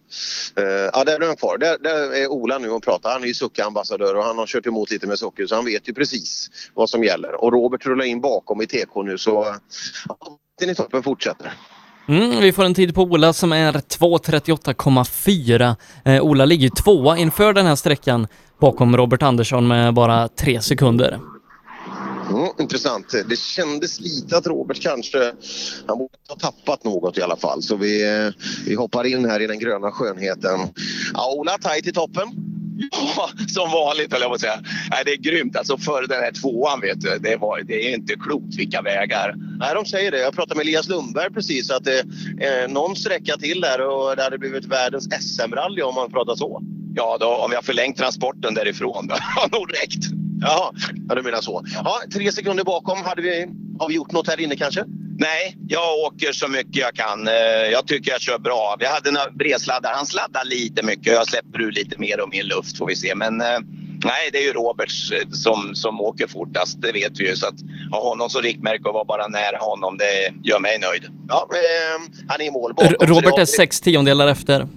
eh, 0.58 0.90
ja, 0.94 1.04
där 1.04 1.22
är 1.22 1.28
han 1.28 1.36
kvar. 1.36 1.58
Där, 1.58 1.78
där 1.78 2.14
är 2.14 2.28
Ola 2.28 2.58
nu 2.58 2.70
och 2.70 2.84
pratar. 2.84 3.12
Han 3.12 3.24
är 3.24 3.28
ju 3.28 3.34
Succa-ambassadör 3.34 4.16
och 4.16 4.24
han 4.24 4.38
har 4.38 4.46
kört 4.46 4.66
emot 4.66 4.92
lite 4.92 5.08
med 5.08 5.20
socker 5.20 5.46
så 5.46 5.56
han 5.56 5.66
vet 5.66 5.90
ju 5.90 5.94
precis 5.94 6.50
vad 6.74 6.90
som 6.90 7.04
gäller. 7.04 7.44
Och 7.44 7.52
Robert 7.52 7.86
rullar 7.86 8.06
in 8.06 8.22
bakom 8.22 8.62
i 8.62 8.68
TK 8.68 9.04
nu 9.06 9.18
så 9.18 9.56
ja, 10.10 10.18
den 10.60 10.70
i 10.70 10.76
toppen 10.76 11.04
fortsätter. 11.04 11.54
Mm, 12.08 12.42
vi 12.42 12.54
får 12.54 12.64
en 12.64 12.74
tid 12.74 12.96
på 12.96 13.02
Ola 13.02 13.34
som 13.34 13.52
är 13.52 13.74
2.38,4. 13.74 15.76
Eh, 16.06 16.22
Ola 16.22 16.46
ligger 16.46 16.70
tvåa 16.70 17.18
inför 17.18 17.54
den 17.54 17.66
här 17.66 17.76
sträckan 17.76 18.28
bakom 18.60 18.98
Robert 18.98 19.22
Andersson 19.22 19.68
med 19.68 19.94
bara 19.94 20.28
tre 20.28 20.62
sekunder. 20.62 21.20
Mm, 22.30 22.50
intressant. 22.60 23.16
Det 23.30 23.40
kändes 23.40 24.00
lite 24.00 24.38
att 24.38 24.48
Robert 24.48 24.82
kanske 24.82 25.34
han 25.88 25.98
borde 25.98 26.18
ha 26.30 26.36
tappat 26.36 26.84
något 26.84 27.18
i 27.18 27.22
alla 27.22 27.38
fall. 27.38 27.62
Så 27.62 27.76
vi, 27.76 28.32
vi 28.66 28.76
hoppar 28.76 29.04
in 29.04 29.30
här 29.30 29.40
i 29.40 29.48
den 29.48 29.60
gröna 29.60 29.92
skönheten. 29.92 30.60
Ja, 31.14 31.34
Ola, 31.38 31.58
tajt 31.58 31.88
i 31.88 31.92
toppen. 31.92 32.28
Ja, 32.92 33.30
som 33.48 33.72
vanligt 33.72 34.14
höll 34.14 34.22
jag 34.22 34.30
på 34.30 34.36
att 34.36 34.42
säga. 34.42 34.60
Nej, 34.92 35.02
det 35.06 35.12
är 35.12 35.18
grymt. 35.18 35.56
Alltså 35.56 35.78
för 35.78 36.08
den 36.08 36.20
här 36.20 36.32
tvåan 36.32 36.82
vet 36.82 37.02
du, 37.02 37.18
det, 37.20 37.36
var, 37.36 37.62
det 37.62 37.90
är 37.90 37.96
inte 37.96 38.16
klokt 38.16 38.56
vilka 38.58 38.82
vägar. 38.82 39.36
Nej, 39.60 39.76
de 39.76 39.86
säger 39.86 40.12
det. 40.12 40.20
Jag 40.20 40.34
pratade 40.34 40.56
med 40.56 40.62
Elias 40.62 40.88
Lundberg 40.88 41.34
precis 41.34 41.72
att 41.72 41.84
det 41.84 42.00
eh, 42.00 42.70
någon 42.70 42.96
sträcka 42.96 43.38
till 43.38 43.62
där 43.62 43.88
och 43.88 44.16
det 44.16 44.24
hade 44.24 44.38
blivit 44.38 44.66
världens 44.66 45.08
SM-rally 45.22 45.82
om 45.82 45.96
man 45.96 46.12
pratar 46.12 46.36
så. 46.36 46.62
Ja, 46.96 47.18
då, 47.20 47.28
om 47.28 47.50
vi 47.50 47.56
har 47.56 47.64
förlängt 47.64 47.98
transporten 47.98 48.54
därifrån 48.54 49.08
då 49.08 49.16
har 49.20 49.60
nog 49.60 49.74
räckt. 49.74 50.21
Jaha, 50.42 50.72
ja, 51.10 51.16
du 51.16 51.22
menar 51.22 51.42
så. 51.42 51.64
Ja, 51.74 52.02
tre 52.14 52.32
sekunder 52.32 52.64
bakom. 52.64 52.98
Hade 53.06 53.22
vi, 53.22 53.48
har 53.80 53.88
vi 53.88 53.94
gjort 53.96 54.12
något 54.12 54.28
här 54.28 54.40
inne 54.40 54.56
kanske? 54.56 54.84
Nej, 55.20 55.58
jag 55.68 55.98
åker 56.06 56.32
så 56.34 56.48
mycket 56.48 56.76
jag 56.76 56.94
kan. 56.96 57.28
Eh, 57.28 57.34
Jag 57.72 57.88
tycker 57.88 58.12
jag 58.12 58.22
kör 58.22 58.40
bra. 58.40 58.76
Vi 58.80 58.86
hade 58.86 59.12
några 59.12 59.32
bredsladdar. 59.32 59.94
Han 59.96 60.06
sladdar 60.06 60.46
lite 60.46 60.84
mycket. 60.84 61.14
Jag 61.14 61.28
släpper 61.28 61.62
ur 61.62 61.72
lite 61.72 61.98
mer 61.98 62.22
om 62.22 62.30
min 62.30 62.46
luft 62.46 62.78
får 62.78 62.88
vi 62.88 62.96
se. 62.96 63.16
Men 63.16 63.42
eh, 63.42 63.60
nej, 64.04 64.30
det 64.32 64.38
är 64.38 64.44
ju 64.44 64.54
Roberts 64.54 65.12
eh, 65.12 65.30
som, 65.32 65.76
som 65.76 66.02
åker 66.02 66.28
fortast. 66.28 66.82
Det 66.82 66.92
vet 66.92 67.20
vi 67.20 67.30
ju. 67.30 67.36
Så 67.36 67.48
att 67.48 67.56
ha 67.92 68.10
honom 68.10 68.30
som 68.30 68.42
riktmärke 68.42 68.84
och 68.88 68.94
vara 68.94 69.06
bara 69.06 69.28
nära 69.28 69.58
honom, 69.58 69.98
det 69.98 70.34
gör 70.50 70.60
mig 70.60 70.80
nöjd. 70.80 71.04
Ja, 71.28 71.50
eh, 71.54 72.02
han 72.28 72.42
är 72.42 72.46
i 72.46 72.52
mål 72.52 72.74
bakom. 72.74 73.08
Robert 73.08 73.38
är 73.40 73.46
sex 73.46 73.82
tiondelar 73.82 74.28
efter. 74.28 74.68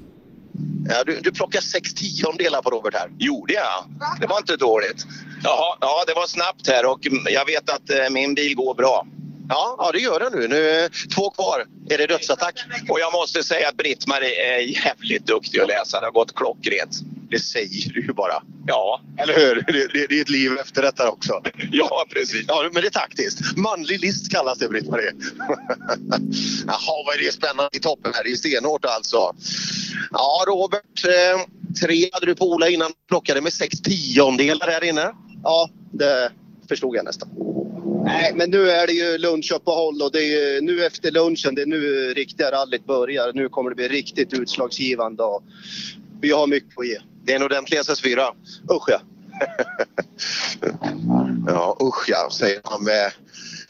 Ja, 0.88 1.04
du, 1.06 1.20
du 1.20 1.32
plockar 1.32 1.60
sex 1.60 1.94
tiondelar 1.94 2.62
på 2.62 2.70
Robert 2.70 2.94
här. 2.94 3.08
Gjorde 3.18 3.52
jag? 3.52 3.84
Det 4.20 4.26
var 4.26 4.38
inte 4.38 4.56
dåligt. 4.56 5.06
Jaha, 5.44 5.76
ja, 5.80 6.04
det 6.06 6.14
var 6.14 6.26
snabbt 6.26 6.68
här 6.68 6.86
och 6.86 7.00
jag 7.30 7.46
vet 7.46 7.70
att 7.70 7.90
eh, 7.90 8.10
min 8.10 8.34
bil 8.34 8.54
går 8.54 8.74
bra. 8.74 9.06
Ja, 9.48 9.76
ja 9.78 9.92
det 9.92 9.98
gör 9.98 10.20
den 10.20 10.32
nu. 10.40 10.48
Nu 10.48 10.88
två 11.14 11.30
kvar. 11.30 11.64
Är 11.90 11.98
det 11.98 12.06
dödsattack? 12.06 12.54
Och 12.88 13.00
jag 13.00 13.12
måste 13.12 13.42
säga 13.42 13.68
att 13.68 13.76
Britt-Marie 13.76 14.56
är 14.56 14.58
jävligt 14.58 15.26
duktig 15.26 15.60
att 15.60 15.68
läsa. 15.68 16.00
Det 16.00 16.06
har 16.06 16.12
gått 16.12 16.34
klockrent. 16.34 17.00
Det 17.30 17.38
säger 17.38 17.92
du 17.92 18.00
ju 18.00 18.12
bara. 18.12 18.42
Ja. 18.66 19.00
Eller 19.18 19.34
hur? 19.34 19.64
Det, 19.66 19.72
det, 19.92 20.06
det 20.06 20.18
är 20.18 20.20
ett 20.22 20.28
liv 20.28 20.58
efter 20.60 20.82
detta 20.82 21.10
också. 21.10 21.42
Ja, 21.72 22.06
precis. 22.10 22.44
Ja, 22.48 22.70
men 22.72 22.82
det 22.82 22.88
är 22.88 22.90
taktiskt. 22.90 23.56
Manlig 23.56 24.00
list 24.00 24.32
kallas 24.32 24.58
det, 24.58 24.68
Britt-Marie. 24.68 25.12
Jaha, 26.66 27.04
vad 27.06 27.16
är 27.16 27.18
det 27.18 27.32
spännande 27.32 27.70
i 27.72 27.80
toppen 27.80 28.12
här? 28.14 28.24
Det 28.24 28.30
är 28.30 28.36
stenhårt 28.36 28.84
alltså. 28.84 29.34
Ja, 30.10 30.44
Robert. 30.46 31.04
Eh, 31.04 31.40
tre 31.80 32.08
hade 32.12 32.26
du 32.26 32.34
på 32.34 32.52
Ola 32.52 32.68
innan 32.68 32.92
plockade 33.08 33.40
med 33.40 33.52
sex 33.52 33.80
tiondelar 33.80 34.66
här 34.66 34.84
inne. 34.84 35.12
Ja, 35.44 35.70
det 35.92 36.30
förstod 36.68 36.96
jag 36.96 37.04
nästan. 37.04 37.28
Nej, 38.04 38.32
men 38.34 38.50
nu 38.50 38.70
är 38.70 38.86
det 38.86 38.92
ju 38.92 39.18
lunchuppehåll 39.18 40.02
och 40.02 40.12
det 40.12 40.18
är 40.18 40.54
ju 40.54 40.60
nu 40.60 40.84
efter 40.84 41.10
lunchen, 41.10 41.54
det 41.54 41.62
är 41.62 41.66
nu 41.66 42.14
riktiga 42.14 42.50
rallyt 42.50 42.86
börjar. 42.86 43.32
Nu 43.34 43.48
kommer 43.48 43.70
det 43.70 43.76
bli 43.76 43.88
riktigt 43.88 44.32
utslagsgivande 44.32 45.22
och 45.22 45.42
vi 46.20 46.30
har 46.30 46.46
mycket 46.46 46.78
att 46.78 46.86
ge. 46.86 46.98
Det 47.24 47.32
är 47.32 47.36
en 47.36 47.42
ordentlig 47.42 47.78
SS4. 47.78 48.20
Usch 48.72 48.88
ja. 48.88 49.00
Ja, 51.46 51.76
usch 51.82 52.04
ja, 52.08 52.28
säger 52.32 52.60
han 52.64 52.84
med 52.84 53.12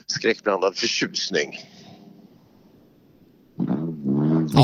skräckblandad 0.07 0.77
förtjusning. 0.77 1.59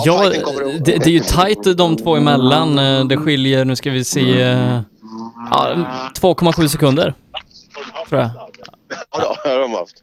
Ja, 0.04 0.28
det, 0.28 0.96
det 0.96 1.06
är 1.06 1.08
ju 1.08 1.20
tajt 1.20 1.76
de 1.78 1.96
två 1.96 2.16
emellan. 2.16 2.78
Eh, 2.78 3.06
Det 3.06 3.16
skiljer, 3.16 3.64
nu 3.64 3.76
ska 3.76 3.90
vi 3.90 4.04
se, 4.04 4.40
eh, 4.42 4.80
ja, 5.50 6.10
2,7 6.20 6.68
sekunder. 6.68 7.14
Tror 8.08 8.20
jag. 8.20 8.30
Ja, 9.12 9.36
det 9.44 9.50
har 9.50 9.60
de 9.60 9.72
haft. 9.72 9.94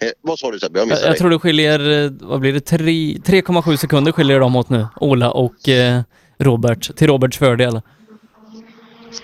Eh, 0.00 0.08
vad 0.20 0.38
sa 0.38 0.50
du 0.50 0.58
Sebbe? 0.58 0.78
Jag 0.78 0.88
Jag, 0.88 0.98
jag 1.02 1.16
tror 1.18 1.30
det 1.30 1.38
skiljer, 1.38 2.04
eh, 2.04 2.10
vad 2.20 2.40
blir 2.40 2.52
det, 2.52 2.60
Tre- 2.60 3.18
3,7 3.24 3.76
sekunder 3.76 4.12
skiljer 4.12 4.40
de 4.40 4.56
åt 4.56 4.68
nu. 4.70 4.86
Ola 5.00 5.30
och 5.30 5.68
eh, 5.68 6.00
Robert, 6.38 6.96
till 6.96 7.06
Roberts 7.06 7.38
fördel. 7.38 7.80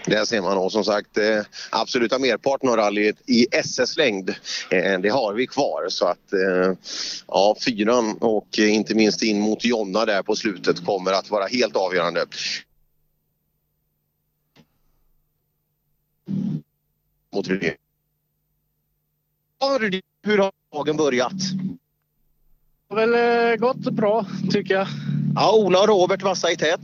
Där 0.06 0.24
ser 0.24 0.40
man 0.40 0.58
och 0.58 0.72
som 0.72 0.84
sagt 0.84 1.18
eh, 1.18 1.24
absoluta 1.70 2.18
merparten 2.18 2.68
av 2.68 2.76
rallyt 2.76 3.16
i 3.26 3.46
SS-längd. 3.52 4.30
Eh, 4.70 5.00
det 5.00 5.08
har 5.08 5.34
vi 5.34 5.46
kvar 5.46 5.88
så 5.88 6.06
att 6.06 6.32
eh, 6.32 6.72
ja, 7.28 7.56
fyran 7.64 8.16
och 8.20 8.58
eh, 8.58 8.74
inte 8.74 8.94
minst 8.94 9.22
in 9.22 9.40
mot 9.40 9.64
Jonna 9.64 10.04
där 10.04 10.22
på 10.22 10.36
slutet 10.36 10.84
kommer 10.86 11.12
att 11.12 11.30
vara 11.30 11.46
helt 11.46 11.76
avgörande. 11.76 12.24
Mot 17.34 17.48
Rydén. 17.48 17.74
Ja, 19.60 19.78
Hur 20.22 20.38
har 20.38 20.52
dagen 20.72 20.96
börjat? 20.96 21.32
har 22.88 22.96
väl 23.06 23.50
eh, 23.52 23.56
gått 23.56 23.76
bra, 23.92 24.26
tycker 24.50 24.74
jag. 24.74 24.86
Ja, 25.34 25.56
Ola 25.56 25.80
och 25.80 25.88
Robert 25.88 26.22
vassa 26.22 26.50
i 26.50 26.56
tät. 26.56 26.80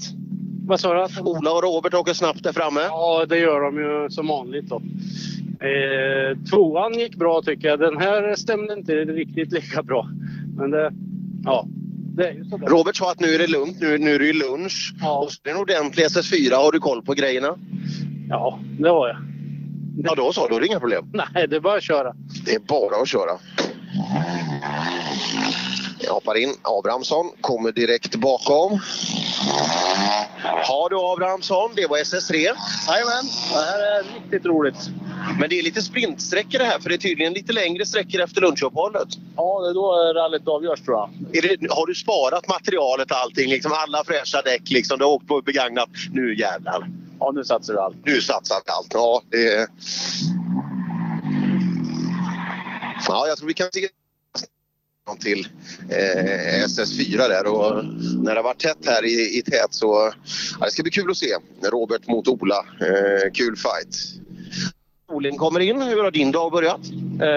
Vad 0.66 0.80
sa 0.80 1.08
du? 1.08 1.20
Ola 1.22 1.52
och 1.52 1.62
Robert 1.62 1.94
åker 1.94 2.12
snabbt 2.14 2.42
där 2.42 2.52
framme. 2.52 2.80
Ja, 2.80 3.26
det 3.28 3.38
gör 3.38 3.60
de 3.60 3.76
ju 3.76 4.10
som 4.10 4.26
vanligt 4.26 4.68
då. 4.68 4.82
Eh, 5.66 6.38
tvåan 6.50 6.98
gick 6.98 7.16
bra 7.16 7.42
tycker 7.42 7.68
jag. 7.68 7.78
Den 7.80 7.96
här 7.96 8.34
stämde 8.36 8.74
inte 8.74 8.92
riktigt 8.94 9.52
lika 9.52 9.82
bra. 9.82 10.08
Men 10.56 10.70
det, 10.70 10.92
ja, 11.44 11.66
det 12.16 12.28
är 12.28 12.32
ju 12.32 12.44
sådär. 12.44 12.66
Robert 12.66 12.96
sa 12.96 13.10
att 13.10 13.20
nu 13.20 13.26
är 13.26 13.38
det 13.38 13.46
lugnt, 13.46 13.80
nu, 13.80 13.98
nu 13.98 14.14
är 14.14 14.18
det 14.18 14.26
ju 14.26 14.32
lunch. 14.32 14.94
Och 15.02 15.32
så 15.32 15.40
är 15.42 15.44
det 15.44 15.50
en 15.50 15.56
ordentlig 15.56 16.04
SS4. 16.04 16.54
Har 16.54 16.72
du 16.72 16.78
koll 16.80 17.02
på 17.02 17.14
grejerna? 17.14 17.56
Ja, 18.28 18.58
det 18.78 18.88
har 18.88 19.08
jag. 19.08 19.16
Ja, 20.04 20.14
då 20.14 20.32
så. 20.32 20.48
Då 20.48 20.56
är 20.56 20.60
det 20.60 20.66
inga 20.66 20.80
problem. 20.80 21.10
Nej, 21.12 21.48
det 21.48 21.56
är 21.56 21.60
bara 21.60 21.76
att 21.76 21.82
köra. 21.82 22.14
Det 22.44 22.54
är 22.54 22.58
bara 22.58 23.02
att 23.02 23.08
köra. 23.08 23.38
Jag 26.00 26.12
hoppar 26.12 26.34
in. 26.34 26.54
Abrahamsson 26.62 27.30
kommer 27.40 27.72
direkt 27.72 28.16
bakom. 28.16 28.80
Har 30.42 30.90
du 30.90 31.12
Abrahamsson? 31.12 31.70
Det 31.76 31.86
var 31.86 31.98
SS3. 31.98 32.34
Jajamän, 32.34 33.24
det 33.52 33.60
här 33.60 33.98
är 33.98 34.02
riktigt 34.20 34.46
roligt. 34.46 34.90
Men 35.40 35.48
det 35.50 35.58
är 35.58 35.62
lite 35.62 35.82
sprintsträckor 35.82 36.58
det 36.58 36.64
här 36.64 36.78
för 36.78 36.88
det 36.88 36.94
är 36.94 36.98
tydligen 36.98 37.32
lite 37.32 37.52
längre 37.52 37.86
sträckor 37.86 38.20
efter 38.20 38.40
lunchuppehållet. 38.40 39.08
Ja, 39.36 39.60
det 39.60 39.68
är 39.70 39.74
då 39.74 40.12
rallyt 40.20 40.48
avgörs 40.48 40.80
tror 40.80 40.96
jag. 40.96 41.10
Det, 41.32 41.70
har 41.70 41.86
du 41.86 41.94
sparat 41.94 42.48
materialet 42.48 43.10
och 43.10 43.16
allting? 43.16 43.50
Liksom 43.50 43.72
alla 43.74 44.04
fräscha 44.04 44.42
däck 44.42 44.70
liksom? 44.70 44.98
Du 44.98 45.04
har 45.04 45.12
åkt 45.12 45.26
på 45.26 45.42
begagnat. 45.42 45.90
Nu 46.12 46.38
jävlar. 46.38 46.88
Ja, 47.20 47.32
nu 47.34 47.44
satsar 47.44 47.74
du 47.74 47.80
allt. 47.80 47.96
Nu 48.04 48.20
satsar 48.20 48.56
vi 48.66 48.70
allt. 48.72 48.94
Ja, 48.94 49.22
det 49.30 49.54
är... 49.54 49.68
Ja, 53.08 53.28
jag 53.28 53.38
tror 53.38 53.48
vi 53.48 53.54
kan 53.54 53.68
se 53.72 53.88
till 55.20 55.48
eh, 55.88 56.64
SS4 56.64 57.16
där 57.16 57.46
och 57.46 57.84
när 58.24 58.30
det 58.34 58.38
har 58.38 58.42
varit 58.42 58.60
tätt 58.60 58.86
här 58.86 59.04
i, 59.04 59.38
i 59.38 59.42
tät 59.42 59.74
så 59.74 60.12
ja, 60.60 60.66
det 60.66 60.70
ska 60.70 60.82
bli 60.82 60.92
kul 60.92 61.10
att 61.10 61.16
se. 61.16 61.36
Robert 61.62 62.06
mot 62.06 62.28
Ola. 62.28 62.64
Eh, 62.80 63.32
kul 63.32 63.56
fight. 63.56 63.96
Olin 65.08 65.36
kommer 65.38 65.60
in. 65.60 65.82
Hur 65.82 66.02
har 66.02 66.10
din 66.10 66.32
dag 66.32 66.52
börjat? 66.52 66.80
Eh, 67.20 67.28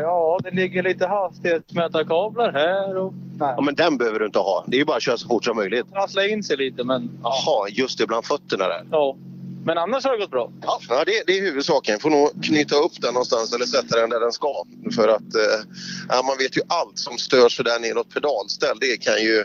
ja, 0.00 0.38
det 0.42 0.50
ligger 0.50 0.82
lite 0.82 1.06
hastighetsmätarkablar 1.06 2.52
här 2.52 2.96
och... 2.96 3.14
Ja, 3.38 3.60
men 3.60 3.74
den 3.74 3.98
behöver 3.98 4.18
du 4.18 4.26
inte 4.26 4.38
ha. 4.38 4.64
Det 4.66 4.76
är 4.76 4.78
ju 4.78 4.84
bara 4.84 4.96
att 4.96 5.02
köra 5.02 5.16
så 5.16 5.28
fort 5.28 5.44
som 5.44 5.56
möjligt. 5.56 5.92
Trassla 5.92 6.26
in 6.26 6.42
sig 6.42 6.56
lite 6.56 6.84
men... 6.84 7.10
Jaha, 7.22 7.68
just 7.68 7.98
det, 7.98 8.06
bland 8.06 8.24
fötterna 8.24 8.68
där. 8.68 8.86
Ja. 8.90 9.16
Men 9.64 9.78
annars 9.78 10.04
har 10.04 10.12
det 10.12 10.18
gått 10.18 10.30
bra. 10.30 10.52
Ja, 10.62 10.80
ja 10.88 11.04
det, 11.04 11.22
det 11.26 11.38
är 11.38 11.42
huvudsaken. 11.42 11.98
Får 11.98 12.10
nog 12.10 12.44
knyta 12.44 12.76
upp 12.76 13.00
den 13.00 13.14
någonstans 13.14 13.54
eller 13.54 13.66
sätta 13.66 14.00
den 14.00 14.10
där 14.10 14.20
den 14.20 14.32
ska. 14.32 14.64
För 14.94 15.08
att 15.08 15.34
eh, 15.34 16.26
man 16.26 16.38
vet 16.38 16.56
ju 16.56 16.60
allt 16.68 16.98
som 16.98 17.18
stör 17.18 17.48
så 17.48 17.62
där 17.62 17.80
neråt 17.80 18.14
pedalställ. 18.14 18.78
Det 18.80 18.96
kan 18.96 19.22
ju... 19.22 19.44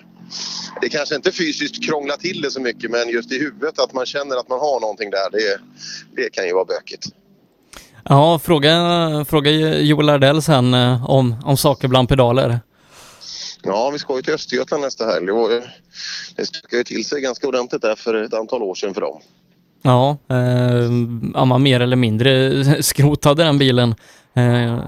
Det 0.82 0.90
kanske 0.90 1.16
inte 1.16 1.32
fysiskt 1.32 1.86
krånglar 1.86 2.18
till 2.18 2.42
det 2.42 2.52
så 2.52 2.62
mycket 2.62 2.92
men 2.92 3.10
just 3.10 3.32
i 3.32 3.40
huvudet 3.40 3.80
att 3.80 3.94
man 3.94 4.06
känner 4.06 4.36
att 4.38 4.50
man 4.50 4.60
har 4.60 4.80
någonting 4.80 5.10
där. 5.10 5.30
Det, 5.32 5.60
det 6.22 6.30
kan 6.30 6.48
ju 6.48 6.54
vara 6.54 6.66
bökigt. 6.66 7.08
Ja, 8.04 8.40
fråga, 8.40 9.26
fråga 9.30 9.52
Joel 9.80 10.10
Ardell 10.10 10.42
sen 10.42 10.74
eh, 10.74 11.10
om, 11.10 11.36
om 11.46 11.58
saker 11.58 11.88
bland 11.88 12.10
pedaler. 12.10 12.60
Ja, 13.64 13.90
vi 13.90 14.00
ska 14.00 14.16
ju 14.16 14.22
till 14.22 14.34
Östergötland 14.34 14.84
nästa 14.84 15.06
helg. 15.06 15.26
Det, 15.26 15.32
ju- 15.32 15.62
det 16.36 16.46
stökade 16.46 16.78
ju 16.78 16.84
till 16.84 17.06
sig 17.06 17.22
ganska 17.22 17.48
ordentligt 17.48 17.82
där 17.82 17.96
för 17.96 18.14
ett 18.24 18.34
antal 18.34 18.64
år 18.64 18.76
sedan 18.76 18.94
för 18.94 19.02
dem. 19.02 19.22
Ja, 19.82 20.18
eh, 20.30 21.46
man 21.46 21.64
mer 21.64 21.80
eller 21.80 21.96
mindre 21.96 22.64
skrotade 22.84 23.44
den 23.44 23.58
bilen. 23.58 23.96
Eh, 24.34 24.80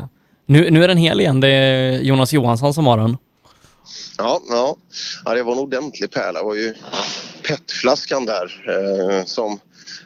nu, 0.45 0.69
nu 0.71 0.83
är 0.83 0.87
den 0.87 0.97
hel 0.97 1.19
igen. 1.19 1.39
Det 1.39 1.47
är 1.49 1.99
Jonas 1.99 2.33
Johansson 2.33 2.73
som 2.73 2.87
har 2.87 2.97
den. 2.97 3.17
Ja, 4.17 4.41
ja. 4.49 4.75
ja 5.25 5.33
det 5.33 5.43
var 5.43 5.53
en 5.53 5.59
ordentlig 5.59 6.11
pärla. 6.11 6.39
Det 6.39 6.45
var 6.45 6.55
ju 6.55 6.73
petflaskan 7.47 8.25
där 8.25 8.45
eh, 8.67 9.25
som 9.25 9.59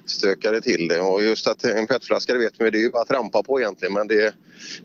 stökade 0.05 0.61
till 0.61 0.87
det. 0.87 0.99
Och 0.99 1.23
just 1.23 1.47
att 1.47 1.63
en 1.63 1.87
petflaska, 1.87 2.33
det 2.33 2.39
vet 2.39 2.59
man 2.59 2.71
det 2.71 2.77
är 2.77 2.81
ju 2.81 2.89
bara 2.89 3.01
att 3.01 3.07
trampa 3.07 3.43
på 3.43 3.59
egentligen. 3.59 3.93
Men 3.93 4.07
det, 4.07 4.33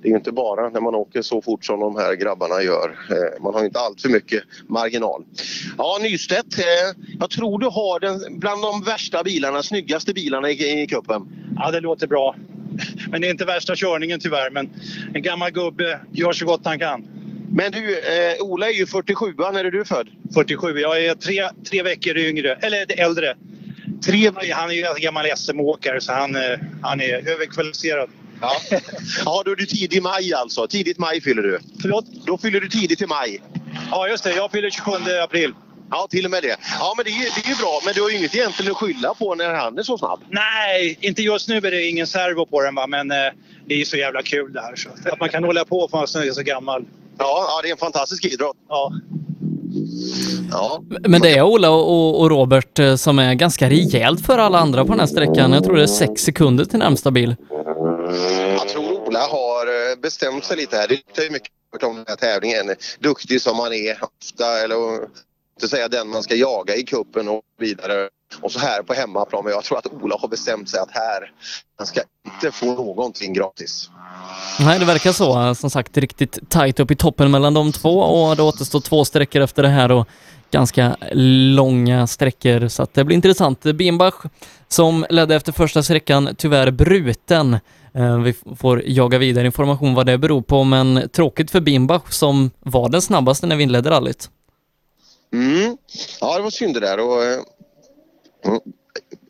det 0.02 0.09
är 0.09 0.16
inte 0.16 0.32
bara 0.32 0.69
när 0.69 0.81
man 0.81 0.94
åker 0.94 1.23
så 1.23 1.43
fort 1.43 1.64
som 1.64 1.81
de 1.81 1.97
här 1.97 2.14
grabbarna 2.14 2.62
gör. 2.62 2.98
Eh, 3.10 3.43
man 3.43 3.55
har 3.55 3.64
inte 3.64 3.78
allt 3.78 4.02
för 4.02 4.09
mycket 4.09 4.43
marginal. 4.69 5.24
Ja, 5.78 5.98
Nystedt, 6.02 6.59
eh, 6.59 6.64
jag 7.20 7.31
tror 7.31 7.59
du 7.59 7.66
har 7.66 8.01
den 8.01 8.39
bland 8.39 8.62
de 8.62 8.82
värsta 8.82 9.23
bilarna, 9.23 9.62
snyggaste 9.62 10.12
bilarna 10.14 10.51
i, 10.51 10.82
i 10.82 10.86
cupen. 10.86 11.28
Ja, 11.56 11.70
det 11.70 11.81
låter 11.81 12.06
bra. 12.06 12.36
Men 13.10 13.20
det 13.20 13.27
är 13.27 13.31
inte 13.31 13.44
värsta 13.44 13.77
körningen 13.77 14.20
tyvärr. 14.20 14.51
Men 14.51 14.70
en 15.14 15.23
gammal 15.23 15.51
gubbe 15.51 16.01
gör 16.12 16.32
så 16.32 16.47
gott 16.47 16.60
han 16.64 16.78
kan. 16.78 17.09
Men 17.55 17.73
du, 17.73 17.98
eh, 17.98 18.43
Ola 18.43 18.69
är 18.69 18.73
ju 18.73 18.86
47 18.86 19.35
när 19.39 19.64
är 19.64 19.70
du 19.70 19.85
född? 19.85 20.09
47. 20.35 20.78
Jag 20.78 21.05
är 21.05 21.14
tre, 21.14 21.48
tre 21.70 21.82
veckor 21.82 22.19
yngre, 22.19 22.55
eller 22.55 23.01
äldre. 23.01 23.36
Tre, 24.05 24.31
han 24.53 24.70
är 24.70 24.74
ju 24.74 25.01
gammal 25.01 25.27
SM-åkare 25.37 26.01
så 26.01 26.12
han, 26.12 26.37
eh, 26.37 26.59
han 26.83 27.01
är 27.01 27.29
överkvalificerad. 27.29 28.11
Ja. 28.41 28.53
ja, 29.24 29.43
då 29.45 29.51
är 29.51 29.57
du 29.57 29.66
tidig 29.66 30.03
maj 30.03 30.35
alltså. 30.35 30.66
Tidigt 30.66 30.99
maj 30.99 31.20
fyller 31.20 31.43
du. 31.43 31.59
Förlåt? 31.81 32.05
Då 32.27 32.39
fyller 32.39 32.61
du 32.61 32.69
tidigt 32.69 33.03
i 33.03 33.07
maj. 33.07 33.43
Ja, 33.91 34.09
just 34.09 34.24
det. 34.24 34.35
Jag 34.35 34.51
fyller 34.51 34.70
27 34.70 34.93
april. 35.24 35.55
Ja, 35.91 36.07
till 36.11 36.24
och 36.24 36.31
med 36.31 36.43
det. 36.43 36.57
Ja, 36.79 36.95
men 36.97 37.05
det 37.05 37.11
är, 37.11 37.19
det 37.19 37.47
är 37.47 37.49
ju 37.49 37.55
bra. 37.55 37.81
Men 37.85 37.95
du 37.95 38.03
har 38.03 38.11
ju 38.11 38.16
inget 38.16 38.35
egentligen 38.35 38.73
att 38.73 38.79
skylla 38.79 39.15
på 39.15 39.35
när 39.35 39.55
han 39.55 39.79
är 39.79 39.83
så 39.83 39.99
snabb. 39.99 40.20
Nej, 40.29 40.99
inte 41.01 41.23
just 41.23 41.49
nu 41.49 41.57
är 41.57 41.70
det 41.70 41.87
ingen 41.87 42.07
servo 42.07 42.47
på 42.47 42.62
den 42.62 42.74
va, 42.74 42.87
men 42.87 43.11
eh, 43.11 43.16
det 43.66 43.74
är 43.74 43.79
ju 43.79 43.85
så 43.85 43.97
jävla 43.97 44.23
kul 44.23 44.53
det 44.53 44.61
här. 44.61 44.77
Så. 44.77 44.89
Att 45.12 45.20
man 45.20 45.29
kan 45.29 45.45
hålla 45.45 45.65
på 45.65 45.89
för 45.89 46.05
att 46.05 46.15
man 46.15 46.23
är 46.23 46.33
så 46.33 46.43
gammal. 46.43 46.85
Ja, 47.19 47.47
ja, 47.49 47.61
det 47.62 47.69
är 47.69 47.73
en 47.73 47.79
fantastisk 47.79 48.24
idrott. 48.24 48.57
Ja. 48.69 48.93
Ja. 50.51 50.82
Men 51.09 51.20
det 51.20 51.31
är 51.31 51.43
Ola 51.43 51.70
och, 51.70 52.20
och 52.20 52.31
Robert 52.31 52.78
eh, 52.78 52.97
som 52.97 53.19
är 53.19 53.35
ganska 53.35 53.70
rejält 53.70 54.27
för 54.27 54.39
alla 54.39 54.59
andra 54.59 54.85
på 54.85 54.90
den 54.90 55.01
här 55.01 55.07
sträckan. 55.07 55.53
Jag 55.53 55.65
tror 55.65 55.77
det 55.77 55.82
är 55.82 55.86
sex 55.86 56.23
sekunder 56.23 56.65
till 56.65 56.78
närmsta 56.78 57.11
bil. 57.11 57.36
Jag 58.59 58.69
tror 58.69 59.07
Ola 59.07 59.20
har 59.20 59.66
eh, 59.66 60.01
bestämt 60.03 60.44
sig 60.44 60.57
lite 60.57 60.77
här. 60.77 60.89
Det 60.89 61.27
är 61.27 61.31
mycket 61.31 61.51
om 61.82 61.97
den 61.97 62.05
här 62.09 62.16
tävlingen. 62.16 62.74
Duktig 62.99 63.40
som 63.40 63.59
han 63.59 63.73
är 63.73 63.99
ofta, 64.05 64.59
eller 64.65 64.74
att 64.74 65.11
inte 65.57 65.69
säga 65.69 65.89
den 65.89 66.09
man 66.09 66.23
ska 66.23 66.35
jaga 66.35 66.77
i 66.77 66.82
kuppen 66.82 67.28
och 67.28 67.43
vidare. 67.59 68.09
Och 68.41 68.53
så 68.53 68.59
här 68.59 68.83
på 68.83 68.95
hemmaplan. 68.95 69.45
Men 69.45 69.53
jag 69.53 69.65
tror 69.65 69.79
att 69.79 69.87
Ola 69.87 70.17
har 70.21 70.29
bestämt 70.29 70.69
sig 70.69 70.81
att 70.81 70.91
här, 70.91 71.33
han 71.79 71.87
ska 71.87 72.01
inte 72.35 72.57
få 72.57 72.67
någonting 72.67 73.33
gratis. 73.33 73.91
Nej, 74.61 74.79
det 74.79 74.85
verkar 74.85 75.13
så. 75.13 75.55
Som 75.55 75.71
sagt, 75.71 75.97
riktigt 75.97 76.51
tight 76.51 76.81
upp 76.81 76.91
i 76.91 76.97
toppen 76.97 77.31
mellan 77.31 77.55
de 77.55 77.73
två 77.73 77.99
och 78.01 78.37
det 78.37 78.43
återstår 78.43 78.81
två 78.81 79.05
sträckor 79.05 79.43
efter 79.43 79.63
det 79.63 79.69
här 79.69 79.93
och 79.93 80.09
ganska 80.51 80.97
långa 81.55 82.07
sträckor 82.07 82.69
så 82.69 82.83
att 82.83 82.95
det 82.95 83.05
blir 83.05 83.17
intressant. 83.17 83.63
Bimbach 83.63 84.15
som 84.69 85.07
ledde 85.11 85.35
efter 85.35 85.53
första 85.53 85.83
sträckan 85.83 86.35
tyvärr 86.39 86.71
bruten. 86.71 87.59
Eh, 87.95 88.19
Vi 88.19 88.35
får 88.57 88.83
jaga 88.87 89.19
vidare 89.19 89.47
information 89.47 89.95
vad 89.95 90.07
det 90.07 90.19
beror 90.19 90.43
på 90.43 90.65
men 90.65 91.09
tråkigt 91.13 91.51
för 91.51 91.61
Bimbach 91.61 92.11
som 92.13 92.51
var 92.61 92.89
den 92.89 93.03
snabbaste 93.03 93.47
när 93.47 93.57
vi 93.57 93.63
inledde 93.63 93.91
rallyt. 93.91 94.31
Mm. 95.33 95.77
Ja, 96.21 96.37
det 96.37 96.43
var 96.43 96.51
synd 96.51 96.75
det 96.75 96.81
där. 96.81 97.01
Och, 97.01 97.25
eh, 97.25 97.41
mm. 98.44 98.60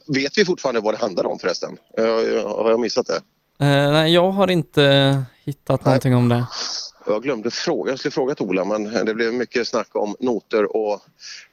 vet 0.07 0.39
vi 0.39 0.45
fortfarande 0.45 0.81
vad 0.81 0.95
det 0.95 0.99
handlar 0.99 1.27
om 1.27 1.39
förresten? 1.39 1.77
Eh, 1.99 2.05
Har 2.47 2.71
jag 2.71 2.81
missat 2.81 3.07
det? 3.07 3.17
Eh, 3.65 3.93
nej, 3.93 4.15
jag 4.15 4.31
har 4.31 4.51
inte 4.51 5.23
hittat 5.45 5.85
någonting 5.85 6.15
om 6.15 6.29
det. 6.29 6.47
Jag 7.07 7.23
glömde 7.23 7.51
fråga. 7.51 7.93
Jag 7.93 7.99
skulle 7.99 8.13
frågat 8.13 8.41
Ola 8.41 8.65
men 8.65 9.07
det 9.07 9.15
blev 9.15 9.35
mycket 9.35 9.69
snack 9.69 9.89
om 9.93 10.17
noter 10.21 10.77
och 10.77 11.01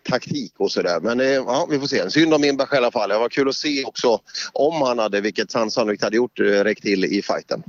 taktik 0.10 0.54
och 0.58 0.72
sådär. 0.72 1.00
Men 1.00 1.20
eh, 1.20 1.28
ja, 1.28 1.68
vi 1.70 1.80
får 1.80 1.88
se. 1.88 2.12
Synd 2.12 2.34
om 2.34 2.44
Inbach 2.44 2.74
i 2.74 2.78
alla 2.78 2.92
fall. 2.92 3.10
Det 3.10 3.18
var 3.18 3.30
kul 3.30 3.50
att 3.50 3.56
se 3.56 3.84
också 3.84 4.20
om 4.54 4.82
han 4.82 5.00
hade, 5.00 5.22
vilket 5.22 5.54
han 5.54 5.72
sannolikt 5.72 6.04
hade 6.04 6.16
gjort, 6.16 6.40
eh, 6.40 6.44
räckt 6.44 6.84
till 6.84 7.06
i 7.06 7.22
fighten. 7.22 7.64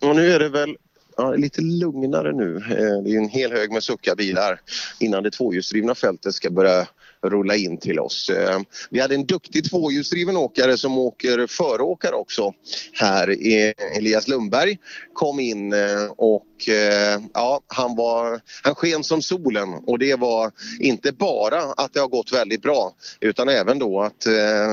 Och 0.00 0.16
nu 0.16 0.32
är 0.32 0.38
det 0.38 0.48
väl 0.48 0.76
ja, 1.16 1.34
lite 1.34 1.60
lugnare 1.60 2.32
nu. 2.32 2.56
Eh, 2.56 3.02
det 3.04 3.10
är 3.10 3.16
en 3.16 3.28
hel 3.28 3.52
hög 3.52 3.72
med 3.72 3.82
suckarbilar 3.82 4.60
innan 5.00 5.22
det 5.22 5.30
tvåhjulsdrivna 5.30 5.94
fältet 5.94 6.34
ska 6.34 6.50
börja 6.50 6.86
rulla 7.22 7.56
in 7.56 7.78
till 7.78 7.98
oss. 7.98 8.30
Eh, 8.30 8.60
vi 8.90 9.00
hade 9.00 9.14
en 9.14 9.26
duktig 9.26 9.70
tvåhjulsdriven 9.70 10.36
åkare 10.36 10.76
som 10.76 10.98
åker 10.98 11.46
föråkare 11.46 12.14
också 12.14 12.52
här. 12.92 13.28
Eh, 13.28 13.96
Elias 13.98 14.28
Lundberg 14.28 14.78
kom 15.12 15.40
in 15.40 15.74
och 16.16 16.42
och 16.56 16.68
eh, 16.68 17.20
ja, 17.34 17.60
han, 17.66 17.96
var, 17.96 18.40
han 18.62 18.74
sken 18.74 19.04
som 19.04 19.22
solen 19.22 19.74
och 19.86 19.98
det 19.98 20.14
var 20.14 20.52
inte 20.80 21.12
bara 21.12 21.62
att 21.62 21.92
det 21.92 22.00
har 22.00 22.08
gått 22.08 22.32
väldigt 22.32 22.62
bra 22.62 22.94
utan 23.20 23.48
även 23.48 23.78
då 23.78 24.00
att 24.00 24.26
eh, 24.26 24.70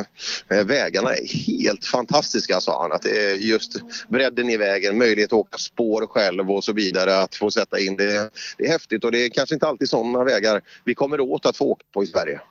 eh 0.58 0.66
vägarna 0.66 1.14
är 1.14 1.28
helt 1.48 1.86
fantastiska 1.86 2.62
sa 2.62 2.82
han. 2.82 2.92
Att 2.92 3.06
eh, 3.06 3.36
just 3.46 3.76
bredden 4.10 4.50
i 4.50 4.58
vägen, 4.58 4.98
möjlighet 4.98 5.34
att 5.34 5.40
åka 5.40 5.58
spår 5.58 6.08
själv 6.08 6.52
och 6.52 6.64
så 6.64 6.74
vidare 6.74 7.20
att 7.20 7.36
få 7.36 7.52
sätta 7.52 7.80
in 7.80 7.96
det. 7.96 8.30
Det 8.58 8.66
är 8.66 8.72
häftigt 8.72 9.04
och 9.04 9.12
det 9.12 9.26
är 9.26 9.30
kanske 9.30 9.56
inte 9.56 9.68
alltid 9.68 9.90
sådana 9.90 10.24
vägar 10.24 10.62
vi 10.84 10.96
kommer 10.96 11.20
åt 11.20 11.46
att 11.46 11.58
få 11.58 11.66
åka 11.66 11.86
på 11.94 12.04
i 12.04 12.08
Sverige. 12.08 12.42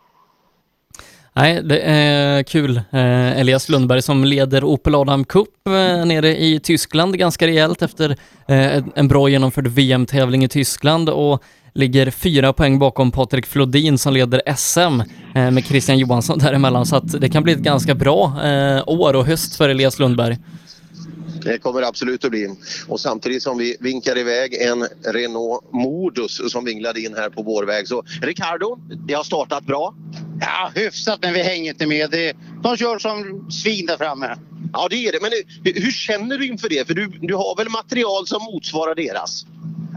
Nej, 1.35 1.63
det 1.63 1.79
är 1.81 2.43
kul. 2.43 2.77
Eh, 2.77 3.41
Elias 3.41 3.69
Lundberg 3.69 4.03
som 4.03 4.25
leder 4.25 4.65
Opel 4.65 4.95
Adam 4.95 5.25
Cup 5.25 5.49
eh, 5.67 6.07
nere 6.07 6.43
i 6.43 6.61
Tyskland 6.61 7.19
ganska 7.19 7.47
rejält 7.47 7.83
efter 7.83 8.11
eh, 8.49 8.83
en 8.95 9.09
bra 9.09 9.29
genomförd 9.29 9.67
VM-tävling 9.67 10.45
i 10.45 10.49
Tyskland 10.49 11.09
och 11.09 11.43
ligger 11.75 12.11
fyra 12.11 12.53
poäng 12.53 12.79
bakom 12.79 13.11
Patrik 13.11 13.47
Flodin 13.47 13.99
som 13.99 14.15
leder 14.15 14.43
SM 14.57 15.03
med 15.35 15.65
Christian 15.65 15.99
Johansson 15.99 16.39
däremellan 16.43 16.87
så 16.87 16.97
att 16.97 17.21
det 17.21 17.29
kan 17.29 17.43
bli 17.43 17.53
ett 17.53 17.59
ganska 17.59 17.95
bra 17.95 18.33
år 18.87 19.15
och 19.17 19.27
höst 19.27 19.57
för 19.57 19.69
Elias 19.69 19.99
Lundberg. 19.99 20.37
Det 21.44 21.59
kommer 21.59 21.81
det 21.81 21.86
absolut 21.86 22.24
att 22.24 22.31
bli. 22.31 22.56
Och 22.89 23.01
samtidigt 23.01 23.43
som 23.43 23.59
vi 23.59 23.77
vinkar 23.81 24.19
iväg 24.19 24.55
en 24.55 24.89
Renault 25.05 25.73
Modus 25.73 26.52
som 26.52 26.64
vinglade 26.64 27.01
in 27.01 27.14
här 27.14 27.31
på 27.31 27.43
vår 27.43 27.64
väg. 27.64 27.89
Så 27.89 28.02
Ricardo, 28.23 28.78
det 29.06 29.14
har 29.14 29.24
startat 29.24 29.64
bra. 29.64 29.94
Ja, 30.40 30.73
hyfsat, 30.74 31.19
men 31.23 31.35
vi 31.35 31.43
hänger 31.43 31.70
inte 31.70 31.86
med. 31.86 32.35
De 32.62 32.77
kör 32.77 32.98
som 32.98 33.47
svin 33.51 33.86
där 33.86 33.97
framme. 33.97 34.36
Ja, 34.73 34.86
det 34.90 34.97
är 34.97 35.12
det. 35.12 35.19
Men 35.23 35.31
hur, 35.82 35.90
känner 35.90 36.39
du 36.39 36.47
inför 36.47 36.69
det? 36.69 36.86
För 36.86 36.94
du, 36.94 37.06
du 37.06 37.35
har 37.35 37.56
väl 37.56 37.69
material 37.69 38.27
som 38.27 38.43
motsvarar 38.43 38.94
deras? 38.94 39.47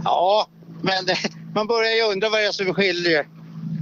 Ja, 0.04 0.48
men 0.82 1.06
man 1.56 1.68
börjar 1.68 1.96
ju 1.96 2.12
undra 2.12 2.30
vad 2.30 2.40
det 2.40 2.48
är 2.48 2.52
som 2.52 2.74
skiljer. 2.74 3.28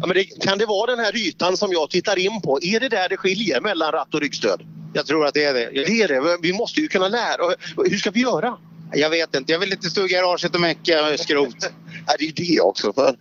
Ja, 0.04 0.08
men 0.08 0.16
det, 0.16 0.24
kan 0.24 0.58
det 0.58 0.66
vara 0.66 0.96
den 0.96 1.06
här 1.06 1.18
ytan 1.18 1.58
som 1.58 1.72
jag 1.72 1.90
tittar 1.90 2.20
in 2.20 2.42
på? 2.42 2.60
Är 2.62 2.80
det 2.80 2.90
där 2.90 3.10
det 3.10 3.18
skiljer 3.18 3.62
mellan 3.62 3.92
ratt 3.92 4.14
och 4.14 4.22
ryggstöd? 4.22 4.62
Jag 4.94 5.06
tror 5.06 5.26
att 5.26 5.34
det 5.34 5.44
är 5.44 5.54
det. 5.54 5.70
Det 5.72 6.02
är 6.02 6.08
det. 6.08 6.38
Vi 6.42 6.54
måste 6.54 6.82
ju 6.82 6.88
kunna 6.88 7.08
lära. 7.08 7.56
Hur 7.78 7.98
ska 7.98 8.12
vi 8.12 8.22
göra? 8.22 8.58
Jag 8.94 9.10
vet 9.10 9.36
inte. 9.36 9.52
Jag 9.52 9.60
vill 9.60 9.72
inte 9.72 9.90
stå 9.90 10.06
i 10.06 10.08
garaget 10.08 10.56
och 10.56 10.62
mecka 10.62 11.18
skrot. 11.18 11.56
Ja, 12.08 12.14
det 12.20 12.24
är 12.24 12.28
ju 12.28 12.56
det 12.56 12.62
också. 12.62 12.94
För 12.94 13.16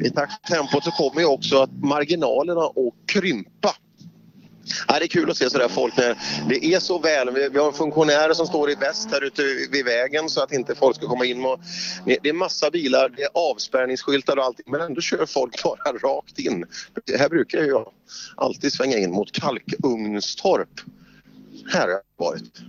I 0.00 0.10
takt 0.10 0.46
tempot 0.46 0.84
så 0.84 0.90
kommer 0.90 1.20
ju 1.20 1.26
också 1.26 1.58
att 1.62 1.72
marginalerna 1.72 2.60
att 2.60 2.94
krympa. 3.06 3.74
Ja, 4.88 4.98
det 4.98 5.04
är 5.04 5.08
kul 5.08 5.30
att 5.30 5.36
se 5.36 5.50
sådär 5.50 5.68
folk 5.68 5.94
det 6.48 6.64
är 6.64 6.80
så 6.80 6.98
väl. 6.98 7.30
Vi 7.30 7.48
vi 7.48 7.58
har 7.58 7.72
funktionärer 7.72 8.34
som 8.34 8.46
står 8.46 8.70
i 8.70 8.74
väst 8.74 9.08
här 9.12 9.24
ute 9.24 9.42
vid 9.70 9.84
vägen 9.84 10.28
så 10.28 10.42
att 10.42 10.52
inte 10.52 10.74
folk 10.74 10.96
ska 10.96 11.06
komma 11.06 11.24
in. 11.24 11.44
Och 11.44 11.60
det 12.22 12.28
är 12.28 12.32
massa 12.32 12.70
bilar, 12.70 13.12
det 13.16 13.22
är 13.22 13.28
avspärrningsskyltar 13.34 14.36
och 14.36 14.44
allting 14.44 14.64
men 14.68 14.80
ändå 14.80 15.00
kör 15.00 15.26
folk 15.26 15.62
bara 15.62 15.92
rakt 15.92 16.38
in. 16.38 16.64
Det 17.06 17.16
här 17.16 17.28
brukar 17.28 17.58
jag 17.58 17.88
alltid 18.36 18.72
svänga 18.72 18.98
in 18.98 19.10
mot 19.10 19.32
Kalkugnstorp. 19.32 20.80
Här 21.72 21.80
har 21.80 21.88
jag 21.88 22.00
varit. 22.16 22.60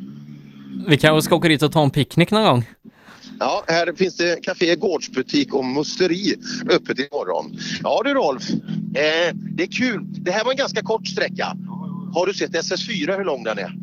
Vi 0.87 0.97
kanske 0.97 1.25
ska 1.25 1.35
åka 1.35 1.47
dit 1.47 1.61
och 1.61 1.71
ta 1.71 1.83
en 1.83 1.91
picknick 1.91 2.31
någon 2.31 2.43
gång. 2.43 2.65
Ja, 3.39 3.63
här 3.67 3.93
finns 3.93 4.17
det 4.17 4.43
café, 4.43 4.75
gårdsbutik 4.75 5.53
och 5.53 5.65
musteri 5.65 6.35
öppet 6.69 6.99
imorgon. 6.99 7.57
Ja 7.83 8.01
du 8.03 8.13
Rolf, 8.13 8.49
eh, 8.49 9.35
det 9.35 9.63
är 9.63 9.71
kul. 9.71 10.01
Det 10.03 10.31
här 10.31 10.43
var 10.43 10.51
en 10.51 10.57
ganska 10.57 10.81
kort 10.81 11.07
sträcka. 11.07 11.57
Har 12.15 12.25
du 12.25 12.33
sett 12.33 12.51
SS4 12.51 13.17
hur 13.17 13.25
lång 13.25 13.43
den 13.43 13.57
är? 13.57 13.75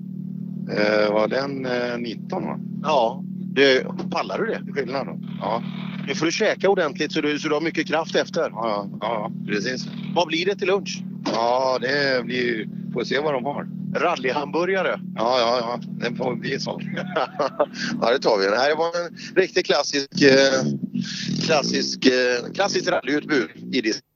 Eh, 0.70 1.12
var 1.12 1.28
den 1.28 1.66
eh, 1.66 1.98
19 1.98 2.44
va? 2.44 2.58
Ja. 2.82 3.24
Du, 3.54 3.86
pallar 4.10 4.38
du 4.38 4.46
det? 4.46 4.72
Skillnad 4.72 5.06
då? 5.06 5.18
Ja. 5.40 5.62
Nu 6.06 6.14
får 6.14 6.26
du 6.26 6.32
käka 6.32 6.70
ordentligt 6.70 7.12
så 7.12 7.20
du, 7.20 7.38
så 7.38 7.48
du 7.48 7.54
har 7.54 7.60
mycket 7.60 7.86
kraft 7.86 8.14
efter. 8.14 8.50
Ja, 8.50 8.88
ja, 9.00 9.32
precis. 9.46 9.86
Vad 10.14 10.26
blir 10.26 10.46
det 10.46 10.54
till 10.54 10.66
lunch? 10.66 11.02
Ja, 11.32 11.78
det 11.80 12.24
blir... 12.24 12.68
Får 12.92 13.04
se 13.04 13.18
vad 13.18 13.34
de 13.34 13.44
har. 13.44 13.68
Rallyhamburgare? 13.94 15.00
Ja, 15.16 15.38
ja, 15.38 15.58
ja. 15.60 15.80
Det 16.08 16.16
får 16.16 16.36
bli 16.36 16.60
så. 16.60 16.80
ja, 18.00 18.10
det 18.12 18.18
tar 18.18 18.38
vi. 18.38 18.46
Det 18.46 18.56
här 18.56 18.76
var 18.76 18.86
en 18.86 19.16
riktigt 19.36 19.66
klassisk, 19.66 20.22
eh, 20.22 20.62
klassisk, 21.44 22.06
eh, 22.06 22.52
klassiskt 22.54 22.88
rallyutbud 22.88 23.50
i 23.72 23.80
det. 23.80 24.11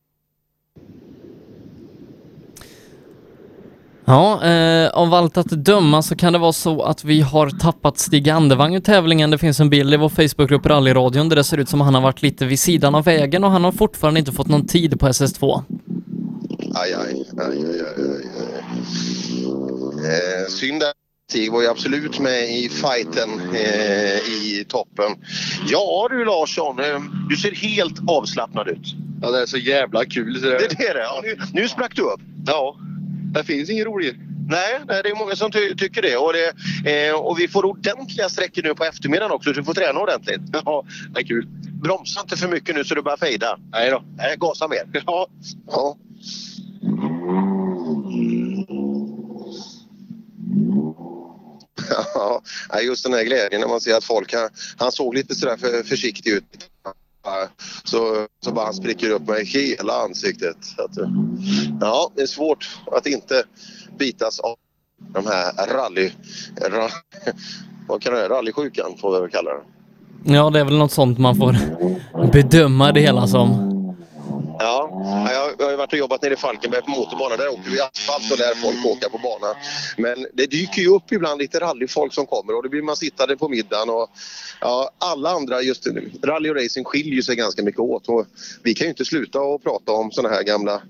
Ja, 4.08 4.44
eh, 4.44 4.88
av 4.88 5.14
allt 5.14 5.36
att 5.36 5.50
döma 5.50 6.02
så 6.02 6.16
kan 6.16 6.32
det 6.32 6.38
vara 6.38 6.52
så 6.52 6.82
att 6.82 7.04
vi 7.04 7.20
har 7.20 7.50
tappat 7.50 7.98
Stig 7.98 8.28
Andevang 8.30 8.74
ur 8.74 8.80
tävlingen. 8.80 9.30
Det 9.30 9.38
finns 9.38 9.60
en 9.60 9.70
bild 9.70 9.94
i 9.94 9.96
vår 9.96 10.08
Facebookgrupp 10.08 10.66
Rallyradion 10.66 11.28
där 11.28 11.36
det 11.36 11.44
ser 11.44 11.58
ut 11.58 11.68
som 11.68 11.80
att 11.80 11.84
han 11.84 11.94
har 11.94 12.02
varit 12.02 12.22
lite 12.22 12.46
vid 12.46 12.60
sidan 12.60 12.94
av 12.94 13.04
vägen 13.04 13.44
och 13.44 13.50
han 13.50 13.64
har 13.64 13.72
fortfarande 13.72 14.20
inte 14.20 14.32
fått 14.32 14.48
någon 14.48 14.66
tid 14.66 15.00
på 15.00 15.08
SS2. 15.08 15.62
Aj, 16.74 16.94
aj, 16.94 17.24
aj, 17.38 17.46
aj, 17.46 17.80
aj, 17.80 17.80
aj. 17.98 18.26
Eh, 20.06 20.48
synd 20.48 20.82
att 20.82 20.94
Stig 21.30 21.52
var 21.52 21.62
ju 21.62 21.68
absolut 21.68 22.18
med 22.18 22.50
i 22.50 22.68
fighten 22.68 23.30
eh, 23.54 24.18
i 24.28 24.64
toppen. 24.68 25.16
Ja 25.68 26.08
du 26.10 26.24
Larsson, 26.24 26.78
eh, 26.80 27.00
du 27.30 27.36
ser 27.36 27.52
helt 27.52 28.00
avslappnad 28.08 28.68
ut. 28.68 28.94
Ja, 29.22 29.30
det 29.30 29.42
är 29.42 29.46
så 29.46 29.58
jävla 29.58 30.04
kul. 30.04 30.40
Så 30.40 30.46
Det 30.46 30.88
är 30.88 30.94
det? 30.94 31.00
Ja, 31.00 31.20
nu, 31.22 31.36
nu 31.52 31.68
sprack 31.68 31.96
du 31.96 32.02
upp. 32.02 32.20
Ja, 32.46 32.76
det 33.36 33.44
finns 33.44 33.70
inget 33.70 33.86
roligt. 33.86 34.16
Nej, 34.48 34.80
nej, 34.88 35.02
det 35.02 35.10
är 35.10 35.14
många 35.14 35.36
som 35.36 35.50
ty 35.50 35.74
tycker 35.74 36.02
det. 36.02 36.16
Och, 36.16 36.32
det 36.32 37.08
eh, 37.08 37.14
och 37.14 37.40
vi 37.40 37.48
får 37.48 37.64
ordentliga 37.64 38.28
sträckor 38.28 38.62
nu 38.62 38.74
på 38.74 38.84
eftermiddagen 38.84 39.32
också. 39.32 39.50
så 39.50 39.60
Du 39.60 39.64
får 39.64 39.74
träna 39.74 40.00
ordentligt. 40.00 40.40
Ja, 40.64 40.84
det 41.14 41.20
är 41.20 41.24
kul. 41.24 41.46
Bromsa 41.82 42.20
inte 42.20 42.36
för 42.36 42.48
mycket 42.48 42.74
nu 42.74 42.84
så 42.84 42.94
du 42.94 43.02
börjar 43.02 43.16
fejda. 43.16 43.58
Nej 43.72 43.90
då. 43.90 44.02
Nej, 44.16 44.36
gasa 44.38 44.68
mer. 44.68 44.82
Ja. 45.06 45.28
ja. 45.66 45.96
Ja, 52.68 52.80
just 52.80 53.04
den 53.04 53.12
här 53.12 53.24
glädjen 53.24 53.60
när 53.60 53.68
man 53.68 53.80
ser 53.80 53.94
att 53.94 54.04
folk, 54.04 54.34
han, 54.34 54.48
han 54.76 54.92
såg 54.92 55.14
lite 55.14 55.34
sådär 55.34 55.56
för, 55.56 55.82
försiktig 55.82 56.30
ut. 56.30 56.44
Så, 57.84 58.26
så 58.44 58.52
bara 58.52 58.64
han 58.64 58.74
spricker 58.74 59.10
upp 59.10 59.28
med 59.28 59.46
hela 59.46 59.92
ansiktet. 59.92 60.56
Så 60.60 60.82
att, 60.82 60.90
ja, 61.80 62.10
det 62.16 62.22
är 62.22 62.26
svårt 62.26 62.78
att 62.92 63.06
inte 63.06 63.44
bitas 63.98 64.40
av 64.40 64.54
de 65.12 65.26
här 65.26 65.66
rally... 65.66 66.10
Ra, 66.70 66.88
vad 67.88 68.02
kan 68.02 68.12
det 68.12 68.28
vara? 68.28 68.38
Rallysjukan 68.38 68.96
får 69.00 69.14
vi 69.14 69.20
väl 69.20 69.30
kalla 69.30 69.50
det. 69.50 69.62
Ja, 70.24 70.50
det 70.50 70.60
är 70.60 70.64
väl 70.64 70.78
något 70.78 70.92
sånt 70.92 71.18
man 71.18 71.36
får 71.36 71.56
bedöma 72.32 72.92
det 72.92 73.00
hela 73.00 73.26
som. 73.26 73.75
Ja, 74.58 74.90
jag, 75.58 75.64
har 75.64 75.70
ju 75.70 75.76
varit 75.76 75.92
och 75.92 75.98
jobbat 75.98 76.22
nere 76.22 76.34
i 76.34 76.36
Falkenberg 76.36 76.82
på 76.82 76.90
motorbana. 76.90 77.36
Där 77.36 77.48
åker 77.48 77.70
vi 77.70 77.80
asfalt 77.80 78.32
och 78.32 78.38
där 78.38 78.54
folk 78.54 78.86
åka 78.86 79.08
på 79.08 79.18
bana. 79.18 79.54
Men 79.96 80.26
det 80.34 80.46
dyker 80.46 80.82
ju 80.82 80.88
upp 80.88 81.12
ibland 81.12 81.38
lite 81.40 81.60
rallyfolk 81.60 82.14
som 82.14 82.26
kommer 82.26 82.56
och 82.56 82.62
då 82.62 82.68
blir 82.68 82.82
man 82.82 82.96
sittande 82.96 83.36
på 83.36 83.48
middagen 83.48 83.90
och 83.90 84.10
ja, 84.60 84.90
alla 84.98 85.30
andra, 85.30 85.62
just 85.62 85.86
rally 86.24 86.50
och 86.50 86.56
racing 86.56 86.84
skiljer 86.84 87.22
sig 87.22 87.36
ganska 87.36 87.62
mycket 87.62 87.80
åt 87.80 88.08
och 88.08 88.26
vi 88.62 88.74
kan 88.74 88.84
ju 88.84 88.88
inte 88.88 89.04
sluta 89.04 89.38
att 89.38 89.62
prata 89.62 89.92
om 89.92 90.10
sådana 90.12 90.34
här 90.34 90.42
gamla, 90.42 90.82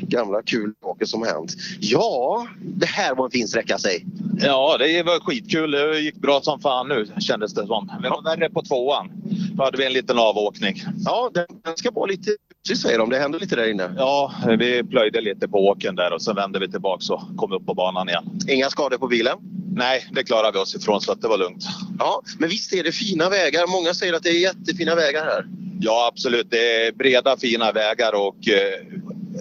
gamla 0.00 0.42
kul 0.42 0.74
saker 0.82 1.06
som 1.06 1.22
hänt. 1.22 1.54
Ja, 1.80 2.46
det 2.60 2.86
här 2.86 3.14
var 3.14 3.24
en 3.24 3.30
fin 3.30 3.48
sträcka 3.48 3.78
säg. 3.78 4.04
Ja, 4.38 4.76
det 4.78 5.02
var 5.02 5.20
skitkul. 5.20 5.70
Det 5.70 5.98
gick 5.98 6.14
bra 6.14 6.40
som 6.40 6.60
fan 6.60 6.88
nu 6.88 7.06
kändes 7.18 7.54
det 7.54 7.66
som. 7.66 7.92
Vi 8.02 8.08
var 8.08 8.22
värre 8.22 8.50
på 8.50 8.62
tvåan. 8.62 9.10
Då 9.54 9.64
hade 9.64 9.78
vi 9.78 9.86
en 9.86 9.92
liten 9.92 10.18
avåkning. 10.18 10.82
Ja, 11.04 11.30
den 11.34 11.76
ska 11.76 11.90
vara 11.90 12.06
lite 12.06 12.30
så 12.74 12.76
säger 12.76 12.98
de. 12.98 13.10
Det 13.10 13.18
händer 13.18 13.38
lite 13.38 13.56
där 13.56 13.70
inne. 13.70 13.94
Ja, 13.96 14.34
vi 14.58 14.84
plöjde 14.84 15.20
lite 15.20 15.48
på 15.48 15.66
åken 15.66 15.94
där 15.94 16.12
och 16.12 16.22
sen 16.22 16.36
vände 16.36 16.58
vi 16.58 16.70
tillbaka 16.70 17.14
och 17.14 17.36
kom 17.36 17.52
upp 17.52 17.66
på 17.66 17.74
banan 17.74 18.08
igen. 18.08 18.24
Inga 18.48 18.70
skador 18.70 18.98
på 18.98 19.06
bilen? 19.06 19.38
Nej, 19.76 20.06
det 20.12 20.24
klarade 20.24 20.52
vi 20.52 20.58
oss 20.58 20.74
ifrån 20.74 21.00
så 21.00 21.12
att 21.12 21.22
det 21.22 21.28
var 21.28 21.38
lugnt. 21.38 21.64
Ja, 21.98 22.22
men 22.38 22.48
visst 22.48 22.72
är 22.72 22.84
det 22.84 22.92
fina 22.92 23.28
vägar. 23.28 23.66
Många 23.66 23.94
säger 23.94 24.12
att 24.12 24.22
det 24.22 24.28
är 24.28 24.40
jättefina 24.40 24.94
vägar 24.94 25.24
här. 25.24 25.46
Ja, 25.80 26.10
absolut. 26.12 26.46
Det 26.50 26.86
är 26.86 26.92
breda 26.92 27.36
fina 27.36 27.72
vägar 27.72 28.14
och 28.14 28.48
eh, 28.48 28.96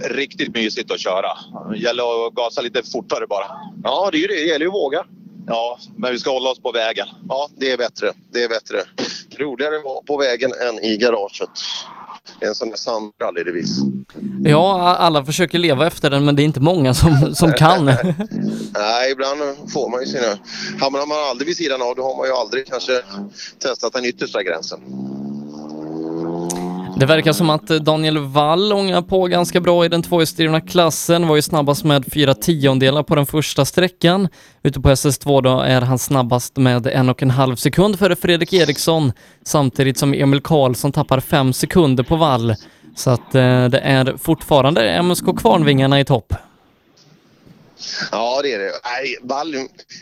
riktigt 0.09 0.55
mysigt 0.55 0.91
att 0.91 0.99
köra. 0.99 1.37
Det 1.71 1.77
gäller 1.77 2.27
att 2.27 2.33
gasa 2.33 2.61
lite 2.61 2.83
fortare 2.91 3.27
bara. 3.27 3.45
Ja, 3.83 4.09
det 4.11 4.17
är 4.17 4.21
ju 4.21 4.27
det. 4.27 4.33
Det 4.33 4.45
gäller 4.45 4.65
ju 4.65 4.69
att 4.69 4.73
våga. 4.73 5.05
Ja, 5.47 5.79
men 5.97 6.11
vi 6.11 6.19
ska 6.19 6.31
hålla 6.31 6.49
oss 6.49 6.59
på 6.59 6.71
vägen. 6.71 7.07
Ja, 7.29 7.49
det 7.57 7.71
är 7.71 7.77
bättre. 7.77 8.11
Det 8.33 8.43
är 8.43 8.49
bättre. 8.49 8.77
Roligare 9.37 9.77
att 9.77 9.83
vara 9.83 10.01
på 10.01 10.17
vägen 10.17 10.51
än 10.69 10.79
i 10.79 10.97
garaget. 10.97 11.49
En 12.39 12.55
sån 12.55 12.69
där 12.69 12.77
sann 12.77 13.11
rallydevis. 13.21 13.77
Ja, 14.43 14.95
alla 14.95 15.25
försöker 15.25 15.57
leva 15.57 15.87
efter 15.87 16.09
den 16.09 16.25
men 16.25 16.35
det 16.35 16.41
är 16.41 16.45
inte 16.45 16.59
många 16.59 16.93
som, 16.93 17.35
som 17.35 17.53
kan. 17.53 17.85
Nej, 18.73 19.11
ibland 19.11 19.39
får 19.73 19.89
man 19.89 19.99
ju 20.01 20.07
sina... 20.07 20.37
Hamnar 20.79 21.05
man 21.05 21.17
aldrig 21.29 21.47
vid 21.47 21.57
sidan 21.57 21.81
av 21.81 21.95
då 21.95 22.03
har 22.03 22.17
man 22.17 22.27
ju 22.27 22.33
aldrig 22.33 22.67
kanske 22.67 23.01
testat 23.59 23.93
den 23.93 24.05
yttersta 24.05 24.43
gränsen. 24.43 24.79
Det 26.97 27.05
verkar 27.05 27.33
som 27.33 27.49
att 27.49 27.69
eh, 27.69 27.77
Daniel 27.77 28.17
Wall 28.17 28.73
ångar 28.73 29.01
på 29.01 29.27
ganska 29.27 29.61
bra 29.61 29.85
i 29.85 29.89
den 29.89 30.03
tvåhjulsdrivna 30.03 30.61
klassen. 30.61 31.27
Var 31.27 31.35
ju 31.35 31.41
snabbast 31.41 31.83
med 31.83 32.05
fyra 32.13 32.33
tiondelar 32.33 33.03
på 33.03 33.15
den 33.15 33.25
första 33.25 33.65
sträckan. 33.65 34.27
Ute 34.63 34.81
på 34.81 34.89
SS2 34.89 35.41
då 35.41 35.59
är 35.59 35.81
han 35.81 35.99
snabbast 35.99 36.57
med 36.57 36.87
en 36.87 37.09
och 37.09 37.21
en 37.21 37.31
halv 37.31 37.55
sekund 37.55 37.99
före 37.99 38.15
Fredrik 38.15 38.53
Eriksson. 38.53 39.11
Samtidigt 39.45 39.97
som 39.97 40.13
Emil 40.13 40.41
Karlsson 40.41 40.91
tappar 40.91 41.19
fem 41.19 41.53
sekunder 41.53 42.03
på 42.03 42.15
Wall. 42.15 42.55
Så 42.95 43.09
att 43.09 43.35
eh, 43.35 43.65
det 43.65 43.79
är 43.79 44.17
fortfarande 44.17 45.03
MSK 45.03 45.25
Kvarnvingarna 45.37 45.99
i 45.99 46.05
topp. 46.05 46.33
Ja, 48.11 48.41
det 48.43 48.53
är 48.53 48.59
det. 48.59 48.71
Nej, 48.83 49.17
Wall, 49.21 49.51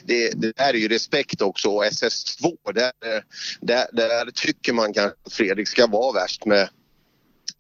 det, 0.06 0.32
det 0.42 0.54
här 0.58 0.74
är 0.74 0.78
ju 0.78 0.88
respekt 0.88 1.42
också. 1.42 1.70
Och 1.70 1.86
SS2, 1.86 2.56
där, 2.74 2.92
där, 3.62 3.88
där 3.92 4.32
tycker 4.32 4.74
man 4.74 4.94
kanske 4.94 5.18
att 5.26 5.34
Fredrik 5.34 5.68
ska 5.68 5.88
vara 5.88 6.22
värst 6.22 6.46
med. 6.46 6.70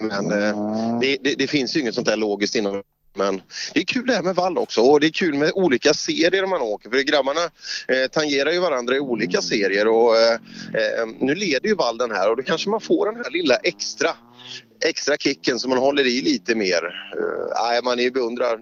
Men 0.03 0.31
eh, 0.31 0.99
det, 1.01 1.17
det, 1.23 1.35
det 1.35 1.47
finns 1.47 1.75
ju 1.75 1.79
inget 1.79 1.95
sånt 1.95 2.07
där 2.07 2.17
logiskt 2.17 2.55
inom 2.55 2.83
men 3.15 3.41
det 3.73 3.79
är 3.79 3.83
kul 3.83 4.07
det 4.07 4.13
här 4.13 4.23
med 4.23 4.35
vall 4.35 4.57
också 4.57 4.81
och 4.81 4.99
det 4.99 5.07
är 5.07 5.11
kul 5.11 5.33
med 5.33 5.51
olika 5.55 5.93
serier 5.93 6.45
man 6.45 6.61
åker 6.61 6.89
för 6.89 6.99
grabbarna 6.99 7.41
eh, 7.87 8.07
tangerar 8.11 8.51
ju 8.51 8.59
varandra 8.59 8.95
i 8.95 8.99
olika 8.99 9.41
serier 9.41 9.87
och 9.87 10.17
eh, 10.17 10.33
eh 10.33 11.07
nu 11.19 11.35
leder 11.35 11.69
ju 11.69 11.75
vall 11.75 11.97
den 11.97 12.11
här 12.11 12.29
och 12.29 12.37
då 12.37 12.43
kanske 12.43 12.69
man 12.69 12.81
får 12.81 13.05
den 13.05 13.15
här 13.15 13.31
lilla 13.31 13.55
extra 13.55 14.09
extra 14.85 15.17
kicken 15.17 15.59
som 15.59 15.69
man 15.69 15.79
håller 15.79 16.07
i 16.07 16.21
lite 16.21 16.55
mer. 16.55 16.83
Eh, 17.17 17.63
nej, 17.63 17.81
man 17.83 17.99
är 17.99 18.11
beundrar 18.11 18.59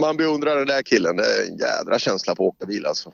man 0.00 0.16
beundrar 0.16 0.56
den 0.56 0.66
där 0.66 0.82
killen. 0.82 1.16
Det 1.16 1.22
är 1.22 1.46
en 1.46 1.58
jädra 1.58 1.98
känsla 1.98 2.34
på 2.34 2.48
att 2.48 2.54
åka 2.54 2.66
bil 2.66 2.86
alltså. 2.86 3.12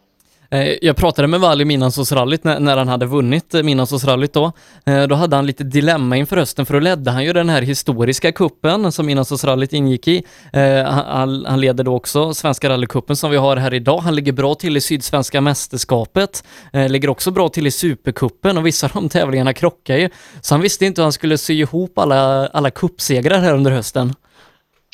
Eh, 0.55 0.78
jag 0.82 0.97
pratade 0.97 1.28
med 1.28 1.40
Wall 1.40 1.60
i 1.60 1.64
Midnattsåsrallyt 1.64 2.44
när, 2.44 2.60
när 2.60 2.76
han 2.76 2.89
hade 2.89 3.06
vunnit 3.06 3.55
eh, 3.55 3.62
Midnattsåsrallyt 3.62 4.32
då. 4.32 4.52
Eh, 4.86 5.02
då 5.02 5.14
hade 5.14 5.36
han 5.36 5.47
lite 5.47 5.64
dilemma 5.64 6.16
inför 6.16 6.36
hösten 6.36 6.66
för 6.66 6.74
då 6.74 6.81
ledde 6.81 7.10
han 7.10 7.24
ju 7.24 7.32
den 7.32 7.48
här 7.48 7.62
historiska 7.62 8.32
kuppen 8.32 8.93
som 8.93 9.06
Midnattsåsrallyt 9.06 9.72
ingick 9.72 10.09
i. 10.09 10.22
Eh, 10.52 10.85
han, 10.85 11.47
han 11.47 11.60
leder 11.60 11.85
då 11.85 11.94
också 11.94 12.35
Svenska 12.35 12.68
rallycupen 12.68 13.16
som 13.16 13.31
vi 13.31 13.36
har 13.36 13.56
här 13.56 13.74
idag. 13.74 13.98
Han 13.98 14.14
ligger 14.14 14.32
bra 14.32 14.55
till 14.55 14.76
i 14.76 14.81
Sydsvenska 14.81 15.40
mästerskapet, 15.40 16.44
ligger 16.72 17.09
också 17.09 17.31
bra 17.31 17.48
till 17.48 17.66
i 17.66 17.70
Supercupen 17.70 18.59
och 18.59 18.66
vissa 18.66 18.86
av 18.86 18.93
de 18.94 19.09
tävlingarna 19.09 19.52
krockar 19.52 19.97
ju. 19.97 20.09
Så 20.40 20.55
han 20.55 20.60
visste 20.60 20.86
inte 20.86 21.01
hur 21.01 21.05
han 21.05 21.12
skulle 21.12 21.39
sy 21.39 21.55
ihop 21.55 21.98
alla, 21.98 22.47
alla 22.47 22.70
cupsegrar 22.70 23.39
här 23.39 23.55
under 23.55 23.70
hösten. 23.70 24.14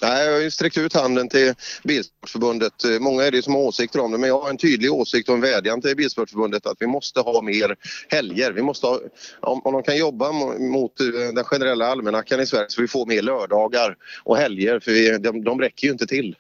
Nej, 0.03 0.27
jag 0.27 0.33
har 0.33 0.41
ju 0.41 0.51
sträckt 0.51 0.79
ut 0.79 0.95
handen 0.95 1.29
till 1.29 1.55
Bilsportförbundet. 1.83 2.85
Eh, 2.85 3.01
många 3.01 3.23
är 3.23 3.31
det 3.31 3.43
som 3.43 3.55
har 3.55 3.61
åsikter 3.61 4.01
om 4.01 4.13
det 4.13 4.19
men 4.19 4.29
jag 4.29 4.41
har 4.41 4.51
en 4.51 4.57
tydlig 4.57 4.93
åsikt 4.93 5.29
och 5.29 5.35
en 5.35 5.41
vädjan 5.41 5.81
till 5.81 5.97
Bilsportförbundet 5.97 6.67
att 6.67 6.77
vi 6.81 6.87
måste 6.87 7.21
ha 7.21 7.43
mer 7.43 7.77
helger. 8.09 8.53
Vi 8.53 8.63
måste 8.63 8.87
ha, 8.87 9.01
om, 9.41 9.61
om 9.65 9.73
de 9.73 9.83
kan 9.83 9.97
jobba 9.97 10.33
mot 10.59 11.01
eh, 11.01 11.07
den 11.35 11.45
generella 11.45 11.87
almanackan 11.87 12.41
i 12.41 12.47
Sverige 12.47 12.67
så 12.69 12.81
vi 12.81 12.89
får 12.89 13.07
mer 13.07 13.23
lördagar 13.23 13.97
och 14.25 14.37
helger 14.37 14.81
för 14.81 14.91
vi, 14.91 15.19
de, 15.19 15.45
de 15.45 15.61
räcker 15.61 15.87
ju 15.87 15.93
inte 15.93 16.07
till. 16.07 16.37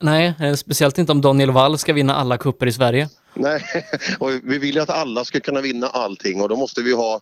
Nej, 0.00 0.34
eh, 0.40 0.54
speciellt 0.54 0.98
inte 0.98 1.12
om 1.12 1.20
Daniel 1.20 1.50
Wall 1.50 1.78
ska 1.78 1.92
vinna 1.92 2.14
alla 2.14 2.38
kupper 2.38 2.66
i 2.66 2.72
Sverige. 2.72 3.08
Nej, 3.34 3.62
och 4.18 4.30
vi 4.44 4.58
vill 4.58 4.74
ju 4.74 4.80
att 4.80 4.90
alla 4.90 5.24
ska 5.24 5.40
kunna 5.40 5.60
vinna 5.60 5.86
allting 5.86 6.40
och 6.40 6.48
då 6.48 6.56
måste 6.56 6.82
vi 6.82 6.92
ha 6.92 7.20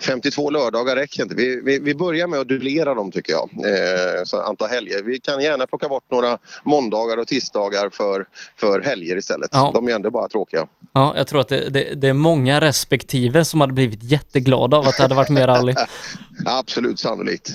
52 0.00 0.50
lördagar 0.50 0.96
räcker 0.96 1.22
inte. 1.22 1.34
Vi, 1.34 1.60
vi, 1.64 1.78
vi 1.78 1.94
börjar 1.94 2.26
med 2.26 2.40
att 2.40 2.48
dubblera 2.48 2.94
dem 2.94 3.10
tycker 3.12 3.32
jag, 3.32 3.50
eh, 3.52 4.24
så 4.24 4.40
antal 4.40 4.68
helger. 4.68 5.02
Vi 5.02 5.20
kan 5.20 5.42
gärna 5.42 5.66
plocka 5.66 5.88
bort 5.88 6.10
några 6.10 6.38
måndagar 6.64 7.16
och 7.16 7.26
tisdagar 7.26 7.90
för, 7.90 8.26
för 8.56 8.80
helger 8.80 9.16
istället. 9.16 9.50
Ja. 9.52 9.70
De 9.74 9.88
är 9.88 9.92
ändå 9.92 10.10
bara 10.10 10.28
tråkiga. 10.28 10.66
Ja, 10.92 11.14
jag 11.16 11.26
tror 11.26 11.40
att 11.40 11.48
det, 11.48 11.68
det, 11.68 11.94
det 11.94 12.08
är 12.08 12.12
många 12.12 12.60
respektive 12.60 13.44
som 13.44 13.60
hade 13.60 13.72
blivit 13.72 14.02
jätteglada 14.02 14.76
av 14.76 14.88
att 14.88 14.96
det 14.96 15.02
hade 15.02 15.14
varit 15.14 15.30
mer 15.30 15.46
rally. 15.46 15.74
Absolut 16.46 16.98
sannolikt. 16.98 17.50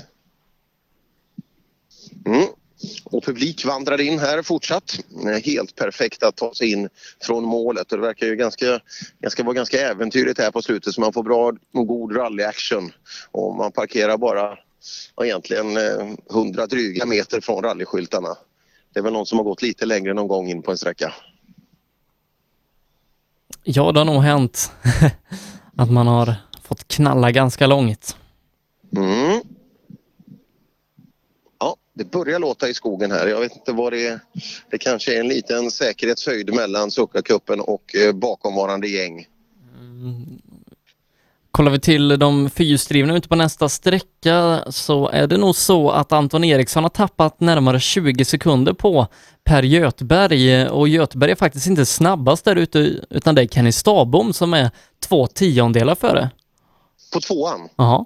Mm. 2.26 2.47
Och 3.03 3.23
publik 3.23 3.65
vandrar 3.65 4.01
in 4.01 4.19
här 4.19 4.41
fortsatt. 4.41 4.99
Eh, 5.26 5.43
Helt 5.43 5.76
perfekt 5.76 6.23
att 6.23 6.35
ta 6.35 6.53
sig 6.53 6.72
in 6.72 6.89
från 7.22 7.43
målet 7.43 7.91
och 7.91 7.97
det 7.97 8.07
verkar 8.07 8.27
ju 8.27 8.35
ganska, 8.35 8.80
ganska 9.22 9.43
vara 9.43 9.53
ganska 9.53 9.89
äventyrligt 9.89 10.39
här 10.39 10.51
på 10.51 10.61
slutet 10.61 10.93
så 10.93 11.01
man 11.01 11.14
får 11.14 11.23
bra 11.23 11.53
och 11.73 11.88
god 11.88 12.15
rally-action. 12.15 12.91
Och 13.31 13.56
man 13.56 13.72
parkerar 13.72 14.18
bara 14.18 14.57
egentligen 15.23 15.77
eh, 15.77 16.15
100 16.31 16.68
dryga 16.68 17.06
meter 17.06 17.41
från 17.41 17.64
rallyskyltarna. 17.64 18.38
Det 18.93 18.99
är 18.99 19.03
väl 19.03 19.14
någon 19.14 19.26
som 19.26 19.38
har 19.38 19.45
gått 19.45 19.61
lite 19.61 19.85
längre 19.85 20.14
någon 20.14 20.27
gång 20.27 20.49
in 20.49 20.61
på 20.61 20.72
en 20.72 20.77
sträcka. 20.77 21.14
Ja, 23.64 23.91
det 23.91 23.99
har 23.99 24.06
nog 24.06 24.23
hänt 24.23 24.72
att 25.77 25.91
man 25.91 26.07
har 26.07 26.35
fått 26.64 26.88
knalla 26.88 27.31
ganska 27.31 27.68
långt. 27.68 28.15
Mm. 28.95 29.41
Ja, 31.99 32.03
det 32.03 32.11
börjar 32.11 32.39
låta 32.39 32.69
i 32.69 32.73
skogen 32.73 33.11
här. 33.11 33.27
Jag 33.27 33.39
vet 33.39 33.55
inte 33.55 33.71
vad 33.71 33.93
det 33.93 34.07
är. 34.07 34.19
Det 34.71 34.77
kanske 34.77 35.15
är 35.15 35.19
en 35.19 35.27
liten 35.27 35.71
säkerhetshöjd 35.71 36.53
mellan 36.53 36.89
Succa-cupen 36.89 37.59
och 37.59 37.95
eh, 37.95 38.13
bakomvarande 38.13 38.88
gäng. 38.88 39.26
Kollar 41.51 41.71
vi 41.71 41.80
till 41.80 42.19
de 42.19 42.49
fyrhjulsdrivna 42.49 43.17
ute 43.17 43.27
på 43.27 43.35
nästa 43.35 43.69
sträcka 43.69 44.63
så 44.69 45.09
är 45.09 45.27
det 45.27 45.38
nog 45.38 45.55
så 45.55 45.89
att 45.89 46.11
Anton 46.11 46.43
Eriksson 46.43 46.84
har 46.84 46.89
tappat 46.89 47.39
närmare 47.39 47.80
20 47.80 48.26
sekunder 48.26 48.73
på 48.73 49.07
Per 49.43 49.63
Göthberg 49.63 50.67
och 50.67 50.88
Göthberg 50.88 51.31
är 51.31 51.35
faktiskt 51.35 51.67
inte 51.67 51.85
snabbast 51.85 52.45
där 52.45 52.55
ute 52.55 52.80
utan 53.09 53.35
det 53.35 53.41
är 53.41 53.47
Kenny 53.47 53.71
Stabom 53.71 54.34
som 54.34 54.53
är 54.53 54.71
två 55.07 55.27
tiondelar 55.27 55.95
före. 55.95 56.30
På 57.13 57.19
tvåan? 57.19 57.69
Jaha. 57.76 58.05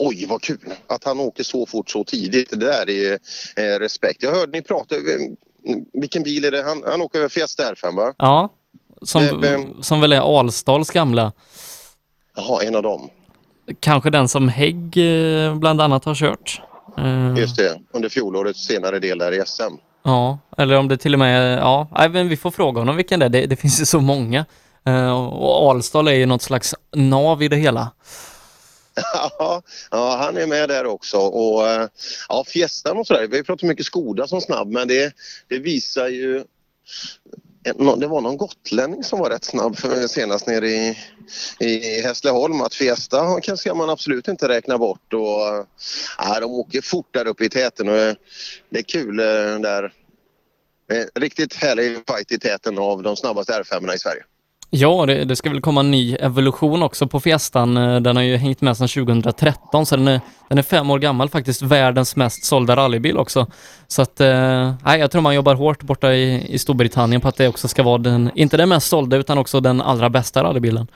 Oj, 0.00 0.26
vad 0.28 0.42
kul 0.42 0.58
att 0.86 1.04
han 1.04 1.20
åker 1.20 1.42
så 1.42 1.66
fort 1.66 1.90
så 1.90 2.04
tidigt. 2.04 2.50
Det 2.50 2.56
där 2.56 2.90
är 2.90 3.12
eh, 3.56 3.78
respekt. 3.78 4.22
Jag 4.22 4.32
hörde 4.34 4.52
ni 4.52 4.62
prata. 4.62 4.94
eh, 4.94 5.00
Vilken 5.92 6.22
bil 6.22 6.44
är 6.44 6.50
det? 6.50 6.62
Han, 6.62 6.82
han 6.86 7.02
åker 7.02 7.18
över 7.18 7.28
Fiesta 7.28 7.62
R5 7.74 7.96
va? 7.96 8.14
Ja, 8.18 8.48
som, 9.02 9.22
Eh, 9.22 9.36
vem- 9.38 9.82
som 9.82 10.00
väl 10.00 10.12
är 10.12 10.38
Alstals 10.40 10.90
gamla. 10.90 11.32
Jaha, 12.36 12.62
en 12.62 12.74
av 12.76 12.82
dem. 12.82 13.10
Kanske 13.80 14.10
den 14.10 14.28
som 14.28 14.48
Hägg 14.48 14.96
eh, 14.96 15.54
bland 15.54 15.80
annat 15.80 16.04
har 16.04 16.14
kört. 16.14 16.60
Eh, 16.98 17.34
Just 17.38 17.56
det, 17.56 17.78
under 17.92 18.08
fjolårets 18.08 18.66
senare 18.66 18.98
del 18.98 19.18
där 19.18 19.32
i 19.32 19.42
SM. 19.46 19.62
Ja, 20.02 20.38
eller 20.56 20.76
om 20.76 20.88
det 20.88 20.96
till 20.96 21.12
och 21.12 21.18
med, 21.18 21.58
ja, 21.58 21.88
men 22.10 22.28
vi 22.28 22.36
får 22.36 22.50
fråga 22.50 22.80
honom 22.80 22.96
vilken 22.96 23.20
det 23.20 23.26
är. 23.26 23.30
Det, 23.30 23.46
det 23.46 23.56
finns 23.56 23.80
ju 23.80 23.84
så 23.86 24.00
många. 24.00 24.44
Och 25.32 25.70
Alstal 25.70 26.08
är 26.08 26.12
ju 26.12 26.26
något 26.26 26.42
slags 26.42 26.74
nav 26.96 27.42
i 27.42 27.48
det 27.48 27.56
hela. 27.56 27.90
Ja, 29.12 29.62
ja, 29.90 30.16
han 30.16 30.36
är 30.36 30.46
med 30.46 30.68
där 30.68 30.86
också. 30.86 31.16
Och, 31.18 31.68
eh, 31.68 31.88
ja, 32.28 32.44
fjästan 32.44 32.98
och 32.98 33.06
sådär. 33.06 33.26
Vi 33.26 33.36
har 33.36 33.44
pratat 33.44 33.68
mycket 33.68 33.86
Skoda 33.86 34.26
som 34.26 34.40
snabb 34.40 34.68
men 34.68 34.88
det, 34.88 35.14
det 35.48 35.58
visar 35.58 36.08
ju... 36.08 36.44
Det 37.96 38.06
var 38.06 38.20
någon 38.20 38.36
gotlänning 38.36 39.04
som 39.04 39.18
var 39.18 39.30
rätt 39.30 39.44
snabb 39.44 39.76
för, 39.76 40.06
senast 40.06 40.46
nere 40.46 40.68
i, 40.68 40.96
i 41.60 42.02
Hässleholm. 42.02 42.60
Att 42.60 42.74
Fiesta 42.74 43.40
ska 43.56 43.74
man 43.74 43.90
absolut 43.90 44.28
inte 44.28 44.48
räkna 44.48 44.78
bort. 44.78 45.12
Och, 45.12 45.56
äh, 46.26 46.40
de 46.40 46.44
åker 46.44 46.80
fort 46.80 47.14
där 47.14 47.26
uppe 47.26 47.44
i 47.44 47.48
täten 47.48 47.88
och 47.88 47.96
eh, 47.96 48.14
det 48.70 48.78
är 48.78 48.82
kul 48.82 49.20
eh, 49.20 49.24
där. 49.60 49.92
en 50.88 51.22
Riktigt 51.22 51.54
härlig 51.54 51.96
fight 52.10 52.32
i 52.32 52.38
täten 52.38 52.78
av 52.78 53.02
de 53.02 53.16
snabbaste 53.16 53.52
R5 53.52 53.94
i 53.94 53.98
Sverige. 53.98 54.24
Ja, 54.70 55.06
det, 55.06 55.24
det 55.24 55.36
ska 55.36 55.50
väl 55.50 55.60
komma 55.60 55.80
en 55.80 55.90
ny 55.90 56.14
evolution 56.14 56.82
också 56.82 57.06
på 57.06 57.20
Fiestan. 57.20 57.76
Eh, 57.76 58.00
den 58.00 58.16
har 58.16 58.22
ju 58.22 58.36
hängt 58.36 58.60
med 58.60 58.76
sedan 58.76 58.88
2013, 58.88 59.86
så 59.86 59.96
den 59.96 60.08
är, 60.08 60.20
den 60.48 60.58
är 60.58 60.62
fem 60.62 60.90
år 60.90 60.98
gammal 60.98 61.28
faktiskt. 61.28 61.62
Världens 61.62 62.16
mest 62.16 62.44
sålda 62.44 62.76
rallybil 62.76 63.18
också. 63.18 63.46
Så 63.86 64.02
att, 64.02 64.20
eh, 64.20 64.74
nej, 64.84 65.00
jag 65.00 65.10
tror 65.10 65.22
man 65.22 65.34
jobbar 65.34 65.54
hårt 65.54 65.82
borta 65.82 66.12
i, 66.12 66.54
i 66.54 66.58
Storbritannien 66.58 67.20
på 67.20 67.28
att 67.28 67.36
det 67.36 67.48
också 67.48 67.68
ska 67.68 67.82
vara 67.82 67.98
den, 67.98 68.30
inte 68.34 68.56
den 68.56 68.68
mest 68.68 68.88
sålda, 68.88 69.16
utan 69.16 69.38
också 69.38 69.60
den 69.60 69.80
allra 69.80 70.10
bästa 70.10 70.44
rallybilen. 70.44 70.86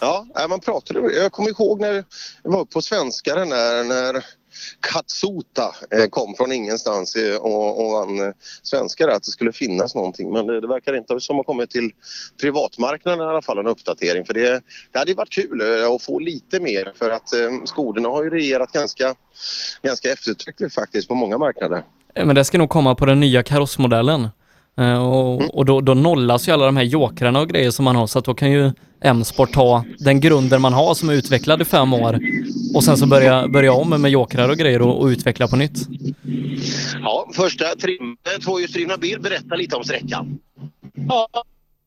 Ja, 0.00 0.26
man 0.48 0.60
pratade, 0.60 1.12
jag 1.12 1.32
kommer 1.32 1.50
ihåg 1.50 1.80
när 1.80 2.04
jag 2.42 2.52
var 2.52 2.64
på 2.64 2.82
Svenskaren 2.82 3.48
när, 3.48 3.84
när 3.84 4.24
Katsuta 4.80 5.74
eh, 5.90 6.06
kom 6.10 6.34
från 6.34 6.52
ingenstans 6.52 7.16
eh, 7.16 7.36
och, 7.36 7.84
och 7.84 7.92
vann 7.92 8.20
eh, 8.20 8.34
svenska 8.62 9.06
där, 9.06 9.12
att 9.12 9.22
det 9.22 9.30
skulle 9.30 9.52
finnas 9.52 9.94
någonting. 9.94 10.32
Men 10.32 10.46
det, 10.46 10.60
det 10.60 10.68
verkar 10.68 10.96
inte 10.96 11.20
som 11.20 11.40
att 11.40 11.46
ha 11.46 11.52
kommit 11.52 11.70
till 11.70 11.90
privatmarknaden 12.40 13.20
i 13.20 13.30
alla 13.30 13.42
fall 13.42 13.58
en 13.58 13.66
uppdatering. 13.66 14.24
För 14.24 14.34
det, 14.34 14.62
det 14.92 14.98
hade 14.98 15.10
ju 15.10 15.14
varit 15.14 15.32
kul 15.32 15.62
att 15.94 16.02
få 16.02 16.18
lite 16.18 16.60
mer 16.60 16.92
för 16.94 17.10
att 17.10 17.28
skolorna 17.64 18.08
har 18.08 18.24
ju 18.24 18.30
regerat 18.30 18.72
ganska, 18.72 19.14
ganska 19.82 20.12
eftertryckligt 20.12 20.74
faktiskt 20.74 21.08
på 21.08 21.14
många 21.14 21.38
marknader. 21.38 21.82
Men 22.14 22.34
det 22.34 22.44
ska 22.44 22.58
nog 22.58 22.68
komma 22.68 22.94
på 22.94 23.06
den 23.06 23.20
nya 23.20 23.42
karossmodellen. 23.42 24.28
Eh, 24.78 25.06
och 25.08 25.54
och 25.58 25.64
då, 25.64 25.80
då 25.80 25.94
nollas 25.94 26.48
ju 26.48 26.52
alla 26.52 26.66
de 26.66 26.76
här 26.76 26.84
jokrarna 26.84 27.40
och 27.40 27.48
grejer 27.48 27.70
som 27.70 27.84
man 27.84 27.96
har 27.96 28.06
så 28.06 28.18
att 28.18 28.24
då 28.24 28.34
kan 28.34 28.50
ju 28.52 28.72
M-sport 29.00 29.52
ta 29.52 29.84
den 29.98 30.20
grunden 30.20 30.60
man 30.62 30.72
har 30.72 30.94
som 30.94 31.08
är 31.08 31.12
utvecklad 31.14 31.62
i 31.62 31.64
fem 31.64 31.92
år 31.94 32.18
och 32.74 32.84
sen 32.84 32.96
så 32.96 33.06
börja, 33.06 33.48
börja 33.48 33.72
om 33.72 34.02
med 34.02 34.10
jokrar 34.10 34.48
och 34.48 34.56
grejer 34.56 34.82
och, 34.82 35.00
och 35.00 35.06
utveckla 35.06 35.48
på 35.48 35.56
nytt. 35.56 35.78
Ja, 37.02 37.28
första 37.36 37.64
trim, 37.64 38.16
tvåhjulsdrivna 38.44 38.96
bil, 38.96 39.20
berätta 39.20 39.54
lite 39.54 39.76
om 39.76 39.84
sträckan. 39.84 40.38
Ja, 41.08 41.28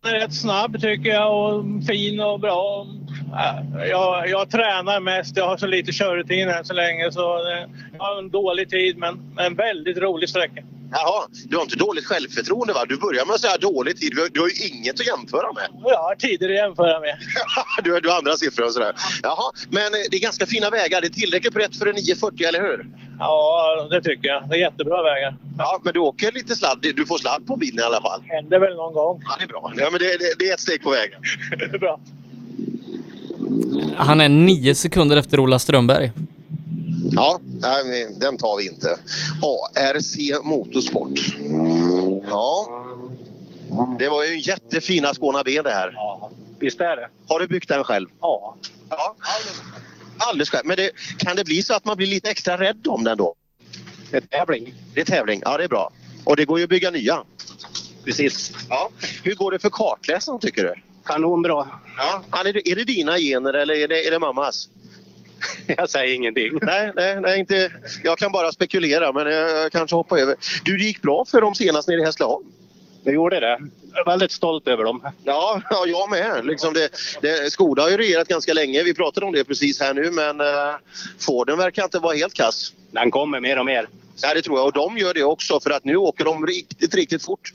den 0.03 0.15
är 0.15 0.19
rätt 0.19 0.34
snabb 0.34 0.81
tycker 0.81 1.09
jag 1.09 1.55
och 1.55 1.65
fin 1.88 2.19
och 2.19 2.39
bra. 2.39 2.88
Äh, 3.34 3.88
Jag, 3.89 4.30
jag 4.30 4.49
tränar 4.49 4.99
mest. 4.99 5.38
Jag 5.38 5.47
har 5.47 5.57
så 5.57 5.68
lite 5.68 5.91
körtid 5.91 6.47
än 6.47 6.65
så 6.65 6.73
länge 6.73 7.11
så 7.11 7.38
det- 7.43 7.69
jag 7.97 8.03
har 8.03 8.19
en 8.19 8.30
dålig 8.30 8.69
tid 8.69 8.97
men 8.97 9.19
en 9.39 9.55
väldigt 9.55 9.97
rolig 9.97 10.30
sträcka. 10.30 10.61
Jaha, 10.91 11.27
du 11.49 11.55
har 11.55 11.63
inte 11.63 11.76
dåligt 11.76 12.05
självförtroende 12.05 12.73
va? 12.73 12.85
Du 12.89 12.97
börjar 12.97 13.26
med 13.26 13.34
att 13.35 13.41
säga 13.41 13.57
dålig 13.57 13.97
tid. 13.99 14.11
Du 14.34 14.39
har, 14.41 14.47
ju 14.47 14.68
inget 14.68 14.99
att 14.99 15.07
jämföra 15.07 15.53
med. 15.53 15.68
Jag 15.84 15.97
har 15.97 16.15
tider 16.15 16.49
att 16.49 16.55
jämföra 16.55 16.99
med. 16.99 17.15
du, 17.84 17.91
har- 17.93 18.01
du 18.01 18.09
har 18.09 18.18
andra 18.18 18.38
siffror 18.38 18.65
och 18.65 18.73
sådär. 18.73 18.93
Jaha, 19.23 19.51
men 19.69 19.84
eh, 19.93 19.99
det 20.11 20.18
är 20.18 20.22
ganska 20.22 20.45
fina 20.45 20.69
vägar. 20.69 21.01
Det 21.01 21.07
är 21.07 21.09
tillräckligt 21.09 21.53
brett 21.53 21.76
för 21.76 21.85
en 21.85 21.95
940, 21.95 22.45
eller 22.47 22.61
hur? 22.61 22.88
Ja, 23.19 23.88
det 23.91 24.01
tycker 24.01 24.27
jag. 24.27 24.49
Det 24.49 24.55
är 24.55 24.59
jättebra 24.59 25.03
vägar. 25.03 25.35
Ja, 25.57 25.81
men 25.84 25.93
du 25.93 25.99
åker 25.99 26.31
lite 26.31 26.55
sladd. 26.55 26.80
Du 26.95 27.05
får 27.05 27.18
sladd 27.18 27.47
på 27.47 27.55
bilen 27.55 27.80
i 27.80 27.84
alla 27.84 28.01
fall. 28.01 28.22
Händer 28.27 28.59
väl 28.59 28.76
någon 28.76 28.93
gång. 28.93 29.22
Ja, 29.26 29.35
det 29.39 29.43
är 29.43 29.47
bra. 29.47 29.73
Ja, 29.77 29.88
men 29.91 29.99
det, 29.99 30.18
det, 30.18 30.34
det 30.39 30.49
är 30.49 30.53
ett 30.53 30.59
steg 30.59 30.84
på 30.84 30.89
vägen. 30.89 31.22
det 31.59 31.65
är 31.76 31.80
bra. 31.80 31.99
Han 33.97 34.22
är 34.22 34.30
nio 34.30 34.76
sekunder 34.76 35.18
efter 35.18 35.39
Ola 35.39 35.59
Strömberg. 35.59 36.11
Ja, 37.11 37.39
nej, 37.61 38.15
den 38.19 38.37
tar 38.37 38.57
vi 38.57 38.67
inte. 38.67 38.99
ARC 39.75 40.43
Motorsport. 40.43 41.19
Ja. 42.29 42.67
Det 43.99 44.09
var 44.09 44.23
ju 44.23 44.39
jättefina 44.39 45.13
Skåna 45.13 45.43
ben 45.43 45.63
det 45.63 45.71
här. 45.71 45.91
Ja, 45.95 46.31
visst 46.59 46.81
är 46.81 46.95
det. 46.95 47.09
Har 47.27 47.39
du 47.39 47.47
byggt 47.47 47.69
den 47.69 47.83
själv? 47.83 48.09
Ja. 48.21 48.55
ja. 48.89 49.15
Alldeles 50.17 50.49
själv. 50.49 50.65
Men 50.65 50.77
det, 50.77 50.91
kan 51.17 51.35
det 51.35 51.43
bli 51.43 51.63
så 51.63 51.73
att 51.73 51.85
man 51.85 51.97
blir 51.97 52.07
lite 52.07 52.29
extra 52.29 52.57
rädd 52.57 52.87
om 52.87 53.03
den 53.03 53.17
då? 53.17 53.35
Det 54.11 54.17
är 54.17 54.21
tävling. 54.21 54.73
Det 54.93 55.01
är 55.01 55.05
tävling, 55.05 55.41
ja 55.45 55.57
det 55.57 55.63
är 55.63 55.67
bra. 55.67 55.91
Och 56.23 56.35
det 56.35 56.45
går 56.45 56.57
ju 56.57 56.63
att 56.63 56.69
bygga 56.69 56.91
nya. 56.91 57.23
Precis. 58.05 58.53
Ja. 58.69 58.89
Hur 59.23 59.35
går 59.35 59.51
det 59.51 59.59
för 59.59 59.69
kartläsaren 59.69 60.39
tycker 60.39 60.63
du? 60.63 60.73
Kanonbra. 61.05 61.67
Ja, 61.97 62.23
Är, 62.39 62.53
det, 62.53 62.69
är 62.69 62.75
det 62.75 62.83
dina 62.83 63.17
gener 63.17 63.53
eller 63.53 63.73
är 63.73 63.87
det, 63.87 64.07
är 64.07 64.11
det 64.11 64.19
mammas? 64.19 64.69
Jag 65.77 65.89
säger 65.89 66.15
ingenting. 66.15 66.59
Nej, 66.61 66.91
nej, 66.95 67.22
nej, 67.22 67.39
inte. 67.39 67.72
Jag 68.03 68.18
kan 68.18 68.31
bara 68.31 68.51
spekulera 68.51 69.11
men 69.11 69.27
jag 69.27 69.72
kanske 69.72 69.95
hoppar 69.95 70.18
över. 70.18 70.35
Du, 70.63 70.77
det 70.77 70.84
gick 70.84 71.01
bra 71.01 71.26
för 71.26 71.41
dem 71.41 71.55
senast 71.55 71.88
nere 71.88 72.01
i 72.01 72.03
Hässleholm. 72.03 72.45
Det 73.03 73.11
gjorde 73.11 73.39
det. 73.39 73.59
Jag 73.93 73.99
är 73.99 74.05
väldigt 74.05 74.31
stolt 74.31 74.68
över 74.68 74.84
dem. 74.84 75.01
Ja, 75.23 75.61
ja 75.69 75.85
jag 75.88 76.09
med. 76.09 76.45
Liksom 76.45 76.73
det, 76.73 76.89
det, 77.22 77.51
Skoda 77.51 77.81
har 77.81 77.89
ju 77.89 77.97
regerat 77.97 78.27
ganska 78.27 78.53
länge. 78.53 78.84
Vi 78.84 78.93
pratade 78.93 79.26
om 79.26 79.31
det 79.31 79.43
precis 79.43 79.80
här 79.80 79.93
nu 79.93 80.11
men 80.11 80.41
uh, 80.41 80.47
Forden 81.19 81.57
verkar 81.57 81.84
inte 81.84 81.99
vara 81.99 82.15
helt 82.15 82.34
kass. 82.34 82.73
Den 82.91 83.11
kommer 83.11 83.39
mer 83.39 83.59
och 83.59 83.65
mer. 83.65 83.88
Ja, 84.22 84.34
det 84.34 84.41
tror 84.41 84.57
jag. 84.57 84.65
Och 84.65 84.73
de 84.73 84.97
gör 84.97 85.13
det 85.13 85.23
också 85.23 85.59
för 85.59 85.69
att 85.69 85.85
nu 85.85 85.95
åker 85.95 86.26
de 86.26 86.47
riktigt, 86.47 86.95
riktigt 86.95 87.23
fort. 87.23 87.53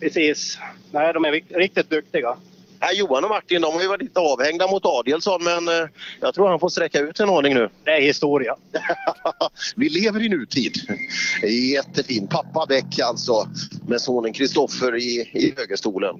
Precis. 0.00 0.58
Nej, 0.90 1.12
de 1.12 1.24
är 1.24 1.58
riktigt 1.58 1.90
duktiga. 1.90 2.36
Ja, 2.84 2.92
Johan 2.92 3.24
och 3.24 3.30
Martin 3.30 3.62
de 3.62 3.74
har 3.74 3.82
ju 3.82 3.88
varit 3.88 4.02
lite 4.02 4.20
avhängda 4.20 4.66
mot 4.66 4.86
Adielsson 4.86 5.44
men 5.44 5.68
eh, 5.68 5.88
jag 6.20 6.34
tror 6.34 6.48
han 6.48 6.60
får 6.60 6.68
sträcka 6.68 7.00
ut 7.00 7.20
en 7.20 7.30
aning 7.30 7.54
nu. 7.54 7.68
Det 7.84 7.90
är 7.90 8.00
historia. 8.00 8.56
Vi 9.76 9.88
lever 9.88 10.22
i 10.22 10.28
nutid. 10.28 10.74
Jättefin. 11.74 12.26
Pappa 12.26 12.66
Bäck 12.68 12.98
alltså 12.98 13.46
med 13.88 14.00
sonen 14.00 14.32
Kristoffer 14.32 14.96
i, 14.96 15.30
i 15.32 15.54
högerstolen. 15.56 16.16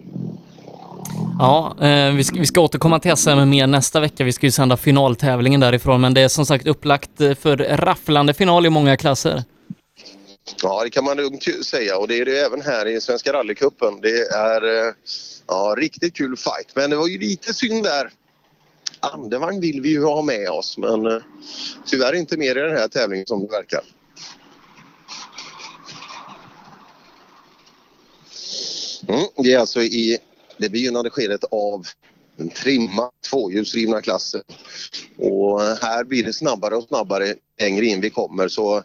Ja, 1.39 1.77
eh, 1.81 2.15
vi, 2.15 2.25
ska, 2.25 2.39
vi 2.39 2.47
ska 2.47 2.61
återkomma 2.61 2.99
till 2.99 3.17
SM 3.17 3.49
mer 3.49 3.67
nästa 3.67 4.01
vecka. 4.01 4.25
Vi 4.25 4.33
ska 4.33 4.47
ju 4.47 4.51
sända 4.51 4.77
finaltävlingen 4.77 5.61
därifrån, 5.61 6.01
men 6.01 6.15
det 6.15 6.21
är 6.21 6.29
som 6.29 6.47
sagt 6.47 6.67
upplagt 6.67 7.21
eh, 7.21 7.35
för 7.35 7.57
rafflande 7.57 8.35
final 8.35 8.67
i 8.67 8.71
många 8.71 8.97
klasser. 8.97 9.45
Ja, 10.63 10.85
det 10.85 10.91
kan 10.91 11.05
man 11.05 11.17
lugnt 11.17 11.65
säga 11.65 11.99
och 11.99 12.09
det 12.09 12.19
är 12.19 12.25
det 12.25 12.41
även 12.41 12.63
här 12.63 12.87
i 12.87 13.01
Svenska 13.01 13.33
rallycupen. 13.33 14.01
Det 14.01 14.21
är 14.35 14.87
eh, 14.87 14.93
ja, 15.53 15.75
riktigt 15.79 16.17
kul 16.17 16.37
fight. 16.37 16.77
Men 16.77 16.91
det 16.91 16.97
var 16.97 17.09
ju 17.09 17.19
lite 17.19 17.55
synd 17.55 17.85
där. 17.85 18.11
Andevagn 19.01 19.61
vill 19.61 19.81
vi 19.81 19.89
ju 19.89 20.05
ha 20.05 20.23
med 20.23 20.51
oss 20.51 20.79
men 20.79 21.07
eh, 21.07 21.23
tyvärr 21.87 22.15
inte 22.15 22.37
mer 22.37 22.57
i 22.57 22.61
den 22.61 22.77
här 22.77 22.89
tävlingen 22.89 23.27
som 23.27 23.41
det 23.41 23.53
verkar. 23.53 23.83
Mm, 29.09 29.27
det 29.37 29.53
är 29.53 29.59
alltså 29.59 29.83
i 29.83 30.19
det 30.59 30.69
begynnande 30.69 31.11
skedet 31.11 31.45
av 31.51 31.87
den 32.37 32.49
trimma 32.49 33.11
tvåhjulsdrivna 33.31 34.03
klassen. 34.03 34.43
Och 35.19 35.63
eh, 35.63 35.77
här 35.81 36.05
blir 36.05 36.25
det 36.25 36.33
snabbare 36.33 36.77
och 36.77 36.85
snabbare 36.85 37.35
längre 37.61 37.87
in 37.87 38.01
vi 38.01 38.11
kommer 38.11 38.49
så 38.49 38.77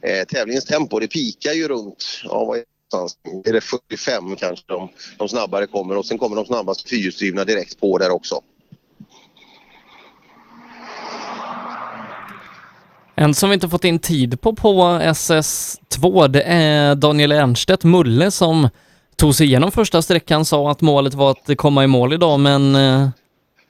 eh, 0.00 0.24
tävlingens 0.28 0.64
tempo 0.64 1.00
det 1.00 1.08
pikar 1.08 1.52
ju 1.52 1.68
runt, 1.68 2.04
ja 2.24 2.44
vad 2.44 2.58
är 2.58 2.64
någonstans? 2.96 3.46
Är 3.46 3.52
det 3.52 3.60
45 3.60 4.36
kanske 4.36 4.64
de, 4.68 4.88
de 5.18 5.28
snabbare 5.28 5.66
kommer 5.66 5.96
och 5.96 6.06
sen 6.06 6.18
kommer 6.18 6.36
de 6.36 6.46
snabbaste 6.46 6.88
fyrhjulsdrivna 6.88 7.44
direkt 7.44 7.80
på 7.80 7.98
där 7.98 8.10
också. 8.10 8.40
En 13.16 13.34
som 13.34 13.50
vi 13.50 13.54
inte 13.54 13.68
fått 13.68 13.84
in 13.84 13.98
tid 13.98 14.40
på 14.40 14.54
på 14.54 14.72
SS2, 15.02 16.28
det 16.28 16.42
är 16.42 16.94
Daniel 16.94 17.32
Ernstedt, 17.32 17.84
Mulle, 17.84 18.30
som 18.30 18.68
tog 19.16 19.34
sig 19.34 19.46
igenom 19.46 19.72
första 19.72 20.02
sträckan, 20.02 20.44
sa 20.44 20.70
att 20.70 20.80
målet 20.80 21.14
var 21.14 21.30
att 21.30 21.56
komma 21.56 21.84
i 21.84 21.86
mål 21.86 22.12
idag, 22.12 22.40
men 22.40 22.74
eh, 22.74 23.08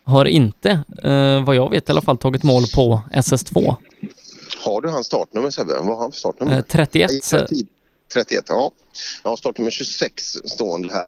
har 0.04 0.24
inte, 0.24 0.70
eh, 1.02 1.44
vad 1.44 1.56
jag 1.56 1.70
vet 1.70 1.88
i 1.88 1.92
alla 1.92 2.02
fall, 2.02 2.18
tagit 2.18 2.42
mål 2.42 2.62
på 2.74 3.00
SS2. 3.12 3.76
Har 4.64 4.80
du 4.80 4.88
hans 4.88 5.06
startnummer 5.06 5.50
Sebbe? 5.50 5.72
Vad 5.72 5.86
har 5.86 5.96
han 5.96 6.12
för 6.12 6.18
startnummer? 6.18 6.56
Eh, 6.56 6.62
31. 6.62 7.10
Nej, 7.10 7.20
30, 7.20 7.66
31, 8.14 8.44
ja. 8.48 8.72
Jag 9.22 9.30
har 9.30 9.36
startnummer 9.36 9.70
26 9.70 10.22
stående 10.44 10.94
här 10.94 11.06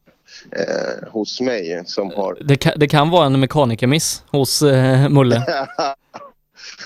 eh, 0.52 1.08
hos 1.10 1.40
mig 1.40 1.82
som 1.86 2.10
har 2.10 2.38
Det 2.40 2.56
kan, 2.56 2.72
det 2.76 2.88
kan 2.88 3.10
vara 3.10 3.26
en 3.26 3.40
mekanikermiss 3.40 4.22
hos 4.30 4.62
eh, 4.62 5.08
Mulle. 5.08 5.42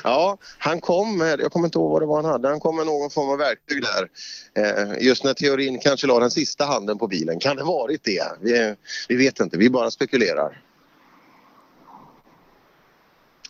Ja, 0.04 0.38
han 0.58 0.80
kom 0.80 1.18
med, 1.18 1.40
jag 1.40 1.52
kommer 1.52 1.66
inte 1.66 1.78
ihåg 1.78 1.90
vad 1.90 2.02
det 2.02 2.06
var 2.06 2.22
han 2.22 2.30
hade, 2.30 2.48
han 2.48 2.60
kom 2.60 2.76
med 2.76 2.86
någon 2.86 3.10
form 3.10 3.30
av 3.30 3.38
verktyg 3.38 3.82
där. 3.82 4.08
Eh, 4.54 5.06
just 5.06 5.24
när 5.24 5.34
teorin 5.34 5.78
kanske 5.78 6.06
la 6.06 6.20
den 6.20 6.30
sista 6.30 6.64
handen 6.64 6.98
på 6.98 7.06
bilen. 7.06 7.38
Kan 7.38 7.56
det 7.56 7.64
varit 7.64 8.04
det? 8.04 8.24
Vi, 8.40 8.74
vi 9.08 9.16
vet 9.16 9.40
inte, 9.40 9.58
vi 9.58 9.70
bara 9.70 9.90
spekulerar. 9.90 10.62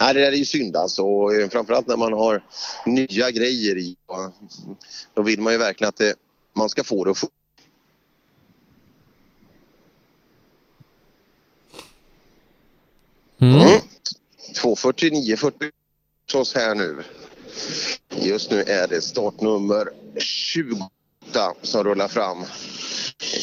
Nej, 0.00 0.14
det 0.14 0.20
där 0.20 0.32
är 0.32 0.36
ju 0.36 0.44
synd 0.44 0.76
alltså. 0.76 1.02
Och, 1.02 1.34
eh, 1.34 1.48
framförallt 1.48 1.86
när 1.86 1.96
man 1.96 2.12
har 2.12 2.42
nya 2.86 3.30
grejer 3.30 3.78
i. 3.78 3.96
Då 5.14 5.22
vill 5.22 5.40
man 5.40 5.52
ju 5.52 5.58
verkligen 5.58 5.88
att 5.88 5.96
det, 5.96 6.14
man 6.52 6.68
ska 6.68 6.84
få 6.84 7.04
det 7.04 7.10
att 7.10 7.18
funka. 7.18 7.34
Mm. 13.40 13.80
249 14.60 15.36
40 15.36 15.70
oss 16.34 16.54
här 16.54 16.74
nu. 16.74 17.02
Just 18.16 18.50
nu 18.50 18.62
är 18.62 18.88
det 18.88 19.00
startnummer 19.00 19.88
28 20.18 20.90
som 21.62 21.84
rullar 21.84 22.08
fram. 22.08 22.44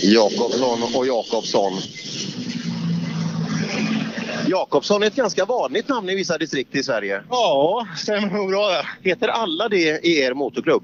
Jakobsson 0.04 0.84
och 0.96 1.08
Jakobsson. 1.08 1.74
Jakobsson 4.48 5.04
är 5.04 5.08
ett 5.08 5.16
ganska 5.16 5.46
vanligt 5.46 5.88
namn 5.88 6.10
i 6.10 6.16
vissa 6.16 6.38
distrikt 6.38 6.76
i 6.76 6.84
Sverige. 6.84 7.24
Ja, 7.30 7.88
stämmer 7.98 8.30
nog 8.30 8.50
bra 8.50 8.70
det. 8.70 9.10
Heter 9.10 9.28
alla 9.28 9.70
det 9.70 10.06
i 10.06 10.20
er 10.20 10.34
motorklubb? 10.34 10.84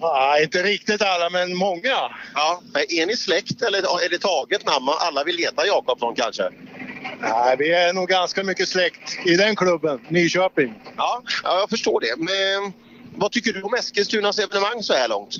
Ja, 0.00 0.40
inte 0.42 0.62
riktigt 0.62 1.02
alla, 1.02 1.30
men 1.30 1.56
många. 1.56 2.10
Ja. 2.34 2.62
Är 2.88 3.06
ni 3.06 3.16
släkt 3.16 3.62
eller 3.62 3.78
är 3.78 4.08
det 4.10 4.18
taget 4.18 4.66
namn? 4.66 4.88
Alla 4.88 5.24
vill 5.24 5.38
heta 5.38 5.66
Jakobsson 5.66 6.14
kanske? 6.14 6.50
Nej, 7.20 7.56
vi 7.58 7.72
är 7.72 7.92
nog 7.92 8.08
ganska 8.08 8.44
mycket 8.44 8.68
släkt 8.68 9.26
i 9.26 9.36
den 9.36 9.56
klubben, 9.56 10.00
Nyköping. 10.08 10.74
Ja, 10.96 11.22
ja 11.44 11.58
jag 11.58 11.70
förstår 11.70 12.00
det. 12.00 12.16
Men 12.16 12.72
vad 13.16 13.32
tycker 13.32 13.52
du 13.52 13.62
om 13.62 13.74
Eskilstunas 13.74 14.38
evenemang 14.38 14.82
så 14.82 14.94
här 14.94 15.08
långt? 15.08 15.34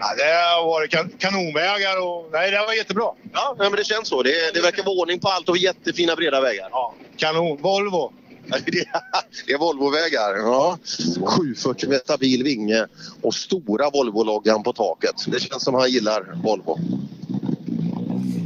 Ja, 0.00 0.14
det 0.16 0.56
har 0.56 0.66
varit 0.66 0.90
kan 0.90 1.10
kanonvägar 1.18 2.02
och... 2.06 2.28
Nej, 2.32 2.50
det 2.50 2.58
var 2.58 2.72
jättebra. 2.72 3.10
Ja, 3.32 3.56
men 3.58 3.72
det 3.72 3.84
känns 3.84 4.08
så. 4.08 4.22
Det, 4.22 4.54
det 4.54 4.60
verkar 4.60 4.82
vara 4.82 4.96
ordning 4.96 5.20
på 5.20 5.28
allt 5.28 5.48
och 5.48 5.58
jättefina 5.58 6.16
breda 6.16 6.40
vägar. 6.40 6.68
Ja, 6.70 6.94
kanon. 7.16 7.56
Volvo. 7.62 8.12
Det 9.46 9.52
är 9.52 9.58
Volvovägar. 9.58 10.36
Ja. 10.36 10.78
740 11.24 11.88
med 11.88 11.98
stabil 11.98 12.42
vinge 12.42 12.86
och 13.22 13.34
stora 13.34 13.90
Volvo-loggan 13.90 14.62
på 14.62 14.72
taket. 14.72 15.14
Det 15.26 15.40
känns 15.40 15.62
som 15.62 15.74
han 15.74 15.90
gillar 15.90 16.34
Volvo. 16.42 16.78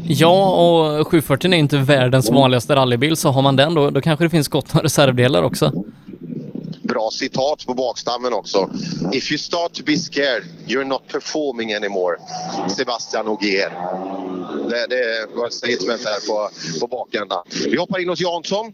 Ja, 0.06 0.50
och 0.98 1.08
740 1.08 1.52
är 1.52 1.58
inte 1.58 1.78
världens 1.78 2.30
vanligaste 2.30 2.76
rallybil, 2.76 3.16
så 3.16 3.30
har 3.30 3.42
man 3.42 3.56
den 3.56 3.74
då, 3.74 3.90
då 3.90 4.00
kanske 4.00 4.24
det 4.24 4.30
finns 4.30 4.48
gott 4.48 4.74
om 4.74 4.80
reservdelar 4.80 5.42
också 5.42 5.84
bra 6.92 7.10
citat 7.10 7.66
på 7.66 7.74
bakstammen 7.74 8.32
också. 8.32 8.70
If 9.12 9.32
you 9.32 9.38
start 9.38 9.74
to 9.74 9.82
be 9.84 9.96
scared, 9.96 10.44
you're 10.66 10.84
not 10.84 11.08
performing 11.08 11.72
anymore. 11.72 12.16
Sebastian 12.76 13.28
Ogier. 13.28 13.70
Det, 14.70 14.86
det 14.86 15.26
var 15.34 15.46
ett 15.46 15.54
statement 15.54 16.04
här 16.04 16.26
på, 16.26 16.50
på 16.80 16.86
bakändan. 16.86 17.44
Vi 17.66 17.76
hoppar 17.76 17.98
in 17.98 18.08
hos 18.08 18.20
Jansson. 18.20 18.72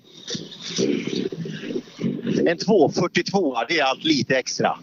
En 2.47 2.59
242 2.59 3.57
det 3.69 3.79
är 3.79 3.85
allt 3.85 4.05
lite 4.05 4.37
extra. 4.37 4.79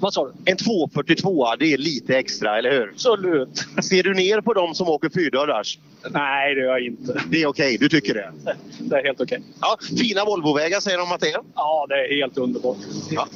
Vad 0.00 0.14
sa 0.14 0.24
du? 0.26 0.50
En 0.50 0.56
242 0.56 1.46
det 1.58 1.72
är 1.72 1.78
lite 1.78 2.18
extra, 2.18 2.58
eller 2.58 2.70
hur? 2.70 2.90
Absolut. 2.92 3.64
Ser 3.82 4.02
du 4.02 4.14
ner 4.14 4.40
på 4.40 4.54
dem 4.54 4.74
som 4.74 4.88
åker 4.88 5.10
fyrdörrars? 5.10 5.78
Nej, 6.10 6.54
det 6.54 6.60
gör 6.60 6.68
jag 6.68 6.80
inte. 6.80 7.22
Det 7.30 7.42
är 7.42 7.46
okej, 7.46 7.76
du 7.80 7.88
tycker 7.88 8.14
det? 8.14 8.32
Det 8.78 8.96
är 8.96 9.04
helt 9.04 9.20
okej. 9.20 9.42
Ja, 9.60 9.78
fina 9.98 10.24
Volvovägar 10.24 10.80
säger 10.80 10.98
de 10.98 11.12
att 11.12 11.20
det 11.20 11.28
är. 11.28 11.40
Ja, 11.54 11.86
det 11.88 11.94
är 11.94 12.16
helt 12.20 12.38
underbart. 12.38 12.76
Ja. 13.10 13.28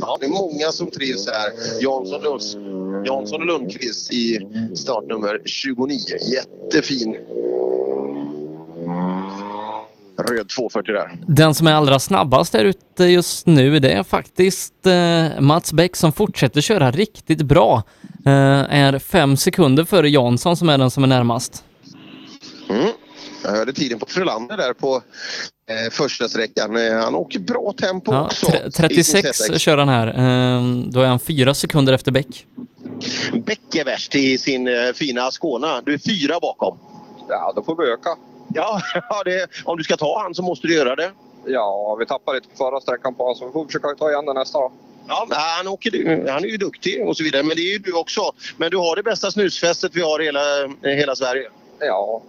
Ja, 0.00 0.16
det 0.20 0.26
är 0.26 0.30
många 0.30 0.72
som 0.72 0.90
trivs 0.90 1.28
här. 1.28 1.50
Jansson, 1.82 2.22
Lunds, 2.22 2.56
Jansson 3.06 3.40
och 3.40 3.46
Lundqvist 3.46 4.12
i 4.12 4.40
startnummer 4.74 5.42
29. 5.44 5.98
Jättefin 6.34 7.16
röd 10.22 10.48
240 10.48 10.92
där. 10.94 11.10
Den 11.26 11.54
som 11.54 11.66
är 11.66 11.72
allra 11.72 11.98
snabbast 11.98 12.52
där 12.52 12.64
ute 12.64 13.04
just 13.04 13.46
nu, 13.46 13.78
det 13.78 13.92
är 13.92 14.02
faktiskt 14.02 14.86
eh, 14.86 15.40
Mats 15.40 15.72
Bäck 15.72 15.96
som 15.96 16.12
fortsätter 16.12 16.60
köra 16.60 16.90
riktigt 16.90 17.42
bra. 17.42 17.82
Eh, 18.26 18.32
är 18.74 18.98
fem 18.98 19.36
sekunder 19.36 19.84
före 19.84 20.08
Jansson 20.10 20.56
som 20.56 20.68
är 20.68 20.78
den 20.78 20.90
som 20.90 21.02
är 21.02 21.08
närmast. 21.08 21.64
Mm. 22.70 22.88
Jag 23.44 23.50
hörde 23.50 23.72
tiden 23.72 23.98
på 23.98 24.06
Frölander 24.06 24.56
där 24.56 24.72
på 24.72 24.96
eh, 25.70 25.90
första 25.92 26.28
sträckan. 26.28 26.76
Eh, 26.76 26.92
han 27.04 27.14
åker 27.14 27.38
bra 27.38 27.72
tempo 27.80 28.12
Ja, 28.12 28.24
också. 28.24 28.46
tre- 28.46 28.88
i 28.90 29.04
sin 29.04 29.22
36 29.22 29.38
ZX. 29.38 29.58
kör 29.60 29.78
han 29.78 29.88
här. 29.88 30.06
Eh, 30.06 30.62
då 30.88 31.00
är 31.00 31.06
han 31.06 31.18
fyra 31.18 31.54
sekunder 31.54 31.92
efter 31.92 32.12
Bäck. 32.12 32.46
Bäck 33.46 33.74
är 33.74 33.84
värst 33.84 34.14
i 34.14 34.38
sin 34.38 34.68
eh, 34.68 34.74
fina 34.94 35.30
Skåne. 35.30 35.66
Du 35.84 35.94
är 35.94 35.98
fyra 35.98 36.38
bakom. 36.42 36.78
Ja, 37.28 37.52
då 37.56 37.62
får 37.62 37.76
vi 37.84 37.90
öka. 37.92 38.10
Ja, 38.54 38.80
ja 39.10 39.22
det, 39.24 39.48
om 39.64 39.78
du 39.78 39.84
ska 39.84 39.96
ta 39.96 40.22
han 40.22 40.34
så 40.34 40.42
måste 40.42 40.66
du 40.66 40.74
göra 40.74 40.96
det. 40.96 41.12
Ja, 41.46 41.96
vi 41.98 42.06
tappade 42.06 42.38
lite 42.38 42.48
på 42.48 42.56
förra 42.56 42.80
sträckan 42.80 43.14
på 43.14 43.22
honom 43.22 43.36
så 43.36 43.46
vi 43.46 43.52
får 43.52 43.66
försöka 43.66 43.88
ta 43.88 44.10
igen 44.10 44.26
den 44.26 44.34
nästa 44.34 44.58
då. 44.58 44.72
Ja, 45.08 45.26
men 45.28 45.38
han, 45.38 45.68
åker, 45.68 46.30
han 46.30 46.44
är 46.44 46.48
ju 46.48 46.56
duktig 46.56 47.08
och 47.08 47.16
så 47.16 47.24
vidare, 47.24 47.42
men 47.42 47.56
det 47.56 47.62
är 47.62 47.72
ju 47.72 47.78
du 47.78 47.92
också. 47.92 48.32
Men 48.56 48.70
du 48.70 48.76
har 48.76 48.96
det 48.96 49.02
bästa 49.02 49.30
snusfästet 49.30 49.92
vi 49.94 50.02
har 50.02 50.22
i 50.22 50.24
hela, 50.24 50.40
hela 50.82 51.16
Sverige. 51.16 51.48
Ja. 51.80 52.22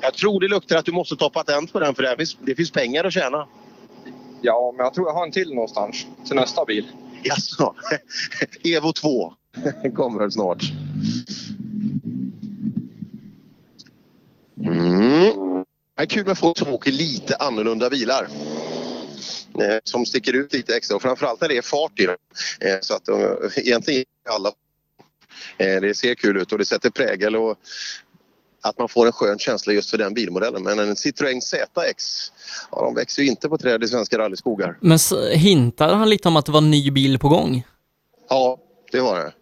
Jag 0.00 0.14
tror 0.14 0.40
det 0.40 0.48
luktar 0.48 0.76
att 0.76 0.84
du 0.84 0.92
måste 0.92 1.16
ta 1.16 1.30
patent 1.30 1.72
på 1.72 1.80
den 1.80 1.94
för 1.94 2.02
det 2.02 2.16
finns, 2.16 2.36
det 2.40 2.54
finns 2.54 2.70
pengar 2.70 3.04
att 3.04 3.12
tjäna. 3.12 3.46
Ja, 4.42 4.74
men 4.76 4.84
jag 4.84 4.94
tror 4.94 5.08
jag 5.08 5.14
har 5.14 5.26
en 5.26 5.32
till 5.32 5.54
någonstans 5.54 6.06
till 6.26 6.36
nästa 6.36 6.64
bil. 6.64 6.86
Jaså? 7.22 7.74
Evo 8.64 8.92
2 8.92 9.34
kommer 9.96 10.30
snart. 10.30 10.62
Mm. 14.66 15.64
Det 15.96 16.02
är 16.02 16.06
kul 16.06 16.26
med 16.26 16.38
folk 16.38 16.58
som 16.58 16.68
åker 16.68 16.92
lite 16.92 17.36
annorlunda 17.36 17.90
bilar. 17.90 18.28
Eh, 19.60 19.78
Som 19.84 20.06
sticker 20.06 20.32
ut 20.32 20.52
lite 20.52 20.76
extra 20.76 20.96
och 20.96 21.02
framförallt 21.02 21.40
när 21.40 21.48
det 21.48 21.56
är 21.56 21.62
fart 21.62 22.00
i 22.00 22.06
dem. 22.06 22.16
Eh, 22.60 22.76
Så 22.80 22.94
att 22.94 23.04
de, 23.04 23.36
egentligen 23.56 24.04
alla 24.28 24.48
eh, 25.58 25.80
det 25.80 25.94
ser 25.94 26.14
kul 26.14 26.36
ut 26.36 26.52
och 26.52 26.58
det 26.58 26.64
sätter 26.64 26.90
prägel 26.90 27.36
och 27.36 27.58
att 28.60 28.78
man 28.78 28.88
får 28.88 29.06
en 29.06 29.12
skön 29.12 29.38
känsla 29.38 29.72
just 29.72 29.90
för 29.90 29.98
den 29.98 30.14
bilmodellen. 30.14 30.62
Men 30.62 30.78
en 30.78 30.94
Citroën 30.94 31.40
ZX, 31.40 32.32
ja, 32.70 32.82
de 32.82 32.94
växer 32.94 33.22
ju 33.22 33.28
inte 33.28 33.48
på 33.48 33.58
träd 33.58 33.84
i 33.84 33.88
svenska 33.88 34.18
rallyskogar. 34.18 34.78
Men 34.80 34.98
hintade 35.32 35.94
han 35.94 36.10
lite 36.10 36.28
om 36.28 36.36
att 36.36 36.46
det 36.46 36.52
var 36.52 36.58
en 36.60 36.70
ny 36.70 36.90
bil 36.90 37.18
på 37.18 37.28
gång? 37.28 37.66
Ja, 38.28 38.58
det 38.92 39.00
var 39.00 39.16
det. 39.18 39.32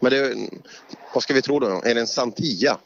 Men 0.00 0.12
det, 0.12 0.36
vad 1.14 1.22
ska 1.22 1.34
vi 1.34 1.42
tro 1.42 1.58
då? 1.58 1.66
Är 1.84 1.94
det 1.94 2.00
en 2.00 2.06
Santia? 2.06 2.76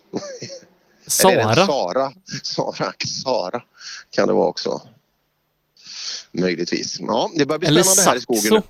Sara? 1.07 1.67
Sara? 1.67 2.13
Sara, 2.43 2.93
Sara 3.25 3.63
kan 4.11 4.29
det 4.29 4.35
vara 4.35 4.47
också. 4.49 4.83
Möjligtvis. 6.33 6.97
Ja, 7.01 7.31
det 7.35 7.47
börjar 7.47 7.59
bli 7.59 7.69
Eller 7.69 7.83
spännande 7.83 8.11
här 8.11 8.17
i 8.17 8.21
skogen. 8.21 8.55
nu. 8.55 8.63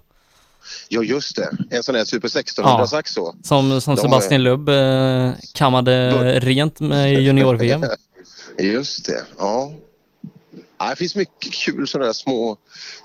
Ja, 0.88 1.02
just 1.02 1.36
det. 1.36 1.50
En 1.70 1.82
sån 1.82 1.94
här 1.94 2.04
Super 2.04 2.28
1600 2.28 2.86
Ja. 2.92 3.02
Som, 3.42 3.80
som 3.80 3.94
De- 3.94 4.00
Sebastian 4.02 4.42
Lubb 4.42 4.68
eh, 4.68 5.30
kammade 5.54 6.10
rent 6.40 6.80
med 6.80 7.22
junior-VM. 7.22 7.84
Just 8.58 9.06
det, 9.06 9.24
ja. 9.38 9.72
ja. 10.78 10.90
Det 10.90 10.96
finns 10.96 11.14
mycket 11.14 11.52
kul 11.52 11.88
sådana 11.88 12.06
där 12.06 12.12
små, 12.12 12.56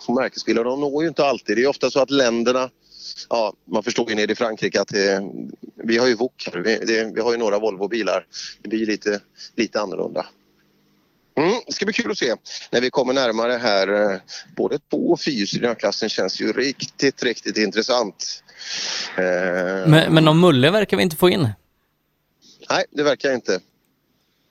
små 0.05 0.15
märkesbilar. 0.15 0.63
De 0.63 0.79
når 0.79 1.03
ju 1.03 1.07
inte 1.09 1.25
alltid. 1.25 1.57
Det 1.57 1.63
är 1.63 1.67
ofta 1.67 1.91
så 1.91 1.99
att 1.99 2.09
länderna 2.11 2.69
Ja, 3.29 3.53
man 3.65 3.83
förstår 3.83 4.09
ju 4.09 4.15
nere 4.15 4.31
i 4.31 4.35
Frankrike 4.35 4.81
att 4.81 4.87
det, 4.87 5.21
vi 5.75 5.97
har 5.97 6.07
ju 6.07 6.15
VOK 6.15 6.49
här. 6.53 6.59
Vi, 6.59 6.77
det, 6.77 7.11
vi 7.15 7.21
har 7.21 7.31
ju 7.31 7.37
några 7.37 7.59
Volvo-bilar. 7.59 8.25
Det 8.61 8.69
blir 8.69 8.85
lite, 8.85 9.19
lite 9.55 9.81
annorlunda. 9.81 10.25
Mm, 11.37 11.53
det 11.67 11.73
ska 11.73 11.85
bli 11.85 11.93
kul 11.93 12.11
att 12.11 12.17
se 12.17 12.35
när 12.71 12.81
vi 12.81 12.89
kommer 12.89 13.13
närmare 13.13 13.53
här. 13.53 14.11
eh, 14.13 14.19
Både 14.55 14.79
två 14.79 15.11
och 15.11 15.19
fyrhjulsdrivna 15.19 15.75
klassen 15.75 16.09
känns 16.09 16.41
ju 16.41 16.53
riktigt, 16.53 17.23
riktigt 17.23 17.57
intressant. 17.57 18.43
Eh, 19.17 19.23
Men, 19.89 20.13
men 20.13 20.23
någon 20.25 20.39
Mulle 20.39 20.71
verkar 20.71 20.97
vi 20.97 21.03
inte 21.03 21.15
få 21.15 21.29
in. 21.29 21.49
Nej, 22.69 22.85
det 22.91 23.03
verkar 23.03 23.33
inte. 23.33 23.59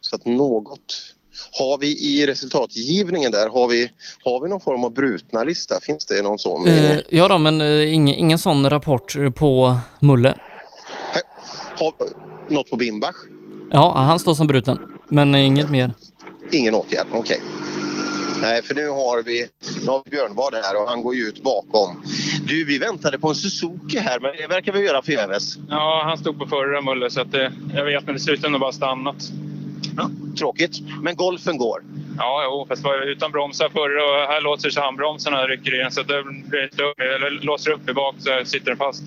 Så 0.01 0.17
att 0.17 0.27
något 0.27 1.15
har 1.59 1.79
vi 1.79 1.87
i 1.87 2.27
resultatgivningen 2.27 3.33
där, 3.33 3.49
har 3.49 3.69
vi, 3.69 3.91
har 4.25 4.41
vi 4.41 4.49
någon 4.49 4.61
form 4.61 4.85
av 4.85 4.93
brutna 4.93 5.45
lista? 5.45 5.81
Finns 5.81 6.07
det 6.07 6.23
någon 6.23 6.39
sån? 6.39 6.67
Eh, 6.69 6.99
ja 7.09 7.29
då, 7.29 7.39
men 7.39 7.61
eh, 7.61 7.95
ingen, 7.95 8.15
ingen 8.15 8.39
sån 8.39 8.71
rapport 8.71 9.17
på 9.35 9.77
Mulle. 10.01 10.35
Har, 11.79 11.93
något 12.49 12.71
på 12.71 12.77
Bimbach? 12.77 13.17
Ja, 13.71 13.95
han 13.97 14.19
står 14.19 14.35
som 14.35 14.47
bruten. 14.47 14.79
Men 15.09 15.35
eh, 15.35 15.47
inget 15.47 15.71
mer. 15.71 15.93
Ingen 16.53 16.75
åtgärd, 16.75 17.07
okej. 17.13 17.41
Nej, 18.43 18.63
för 18.63 18.75
nu 18.75 18.89
har 18.89 19.23
vi, 19.23 19.47
nu 19.81 19.87
har 19.87 20.03
vi 20.05 20.11
Björnbad 20.11 20.55
här 20.55 20.83
och 20.83 20.89
han 20.89 21.03
går 21.03 21.15
ju 21.15 21.23
ut 21.23 21.43
bakom. 21.43 22.03
Du, 22.47 22.65
vi 22.65 22.79
väntade 22.79 23.19
på 23.19 23.29
en 23.29 23.35
Suzuki 23.35 23.99
här, 23.99 24.21
men 24.21 24.37
det 24.37 24.47
verkar 24.47 24.73
vi 24.73 24.81
göra 24.81 25.03
förgäves. 25.03 25.57
Ja, 25.69 26.03
han 26.05 26.19
stod 26.19 26.39
på 26.39 26.47
förra 26.47 26.81
Mulle 26.81 27.11
så 27.11 27.21
att 27.21 27.33
det, 27.33 27.53
jag 27.75 27.85
vet 27.85 28.05
men 28.07 28.15
det 28.15 28.21
ser 28.21 28.33
ut 28.33 28.41
som 28.41 28.55
att 28.55 28.55
det 28.55 28.59
bara 28.59 28.73
stannat. 28.73 29.33
Tråkigt, 30.39 30.81
men 31.03 31.17
golfen 31.17 31.59
går. 31.59 31.83
Ja, 32.19 32.43
jo, 32.45 32.67
fast 32.69 32.85
var 32.85 33.07
utan 33.07 33.33
bromsar 33.33 33.69
förra 33.69 34.05
och 34.05 34.33
här 34.33 34.41
låser 34.41 34.71
sig 34.71 34.83
handbromsarna 34.83 35.47
rycker 35.47 35.85
in 35.85 35.91
så 35.91 36.01
att 36.01 36.09
det 36.09 36.23
blir 36.23 36.65
upp, 36.65 37.01
eller 37.01 37.31
låser 37.31 37.71
upp 37.71 37.89
i 37.89 37.93
bak 37.93 38.15
så 38.19 38.45
sitter 38.45 38.67
den 38.67 38.77
fast. 38.77 39.03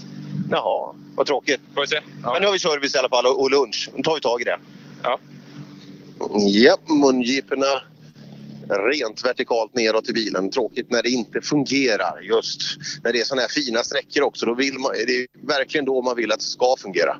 Jaha, 0.51 0.95
vad 1.15 1.27
tråkigt. 1.27 1.61
Får 1.73 1.81
vi 1.81 1.87
se. 1.87 1.99
Men 2.21 2.41
nu 2.41 2.45
har 2.45 2.53
vi 2.53 2.59
service 2.59 2.95
i 2.95 2.97
alla 2.97 3.09
fall 3.09 3.25
och, 3.25 3.41
och 3.41 3.51
lunch. 3.51 3.89
Nu 3.95 4.03
tar 4.03 4.15
vi 4.15 4.21
tag 4.21 4.41
i 4.41 4.43
det. 4.43 4.57
Ja. 5.03 5.19
Ja, 6.37 6.77
mungiporna 6.87 7.81
rent 8.69 9.25
vertikalt 9.25 9.75
neråt 9.75 10.09
i 10.09 10.13
bilen. 10.13 10.49
Tråkigt 10.49 10.91
när 10.91 11.03
det 11.03 11.09
inte 11.09 11.41
fungerar 11.41 12.21
just 12.21 12.61
när 13.03 13.13
det 13.13 13.19
är 13.19 13.23
sådana 13.23 13.41
här 13.41 13.49
fina 13.49 13.83
sträckor 13.83 14.23
också. 14.23 14.45
Då 14.45 14.53
vill 14.53 14.79
man, 14.79 14.91
det 15.07 15.13
är 15.13 15.27
verkligen 15.47 15.85
då 15.85 16.01
man 16.01 16.15
vill 16.15 16.31
att 16.31 16.39
det 16.39 16.45
ska 16.45 16.75
fungera. 16.79 17.17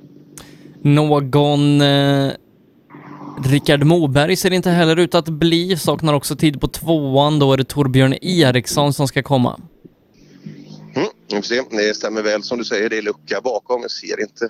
Någon 0.81 1.81
eh, 1.81 2.31
Rickard 3.45 3.83
Moberg 3.83 4.35
ser 4.35 4.51
inte 4.51 4.69
heller 4.69 4.99
ut 4.99 5.15
att 5.15 5.29
bli. 5.29 5.77
Saknar 5.77 6.13
också 6.13 6.35
tid 6.35 6.61
på 6.61 6.67
tvåan. 6.67 7.39
Då 7.39 7.53
är 7.53 7.57
det 7.57 7.63
Torbjörn 7.63 8.13
Eriksson 8.21 8.93
som 8.93 9.07
ska 9.07 9.23
komma. 9.23 9.61
Mm, 10.95 11.07
vi 11.27 11.35
får 11.35 11.41
se. 11.41 11.61
Det 11.69 11.95
stämmer 11.95 12.21
väl 12.21 12.43
som 12.43 12.57
du 12.57 12.65
säger. 12.65 12.89
Det 12.89 12.97
är 12.97 13.01
lucka 13.01 13.41
bakom. 13.41 13.81
Jag 13.81 13.91
ser 13.91 14.21
inte 14.21 14.49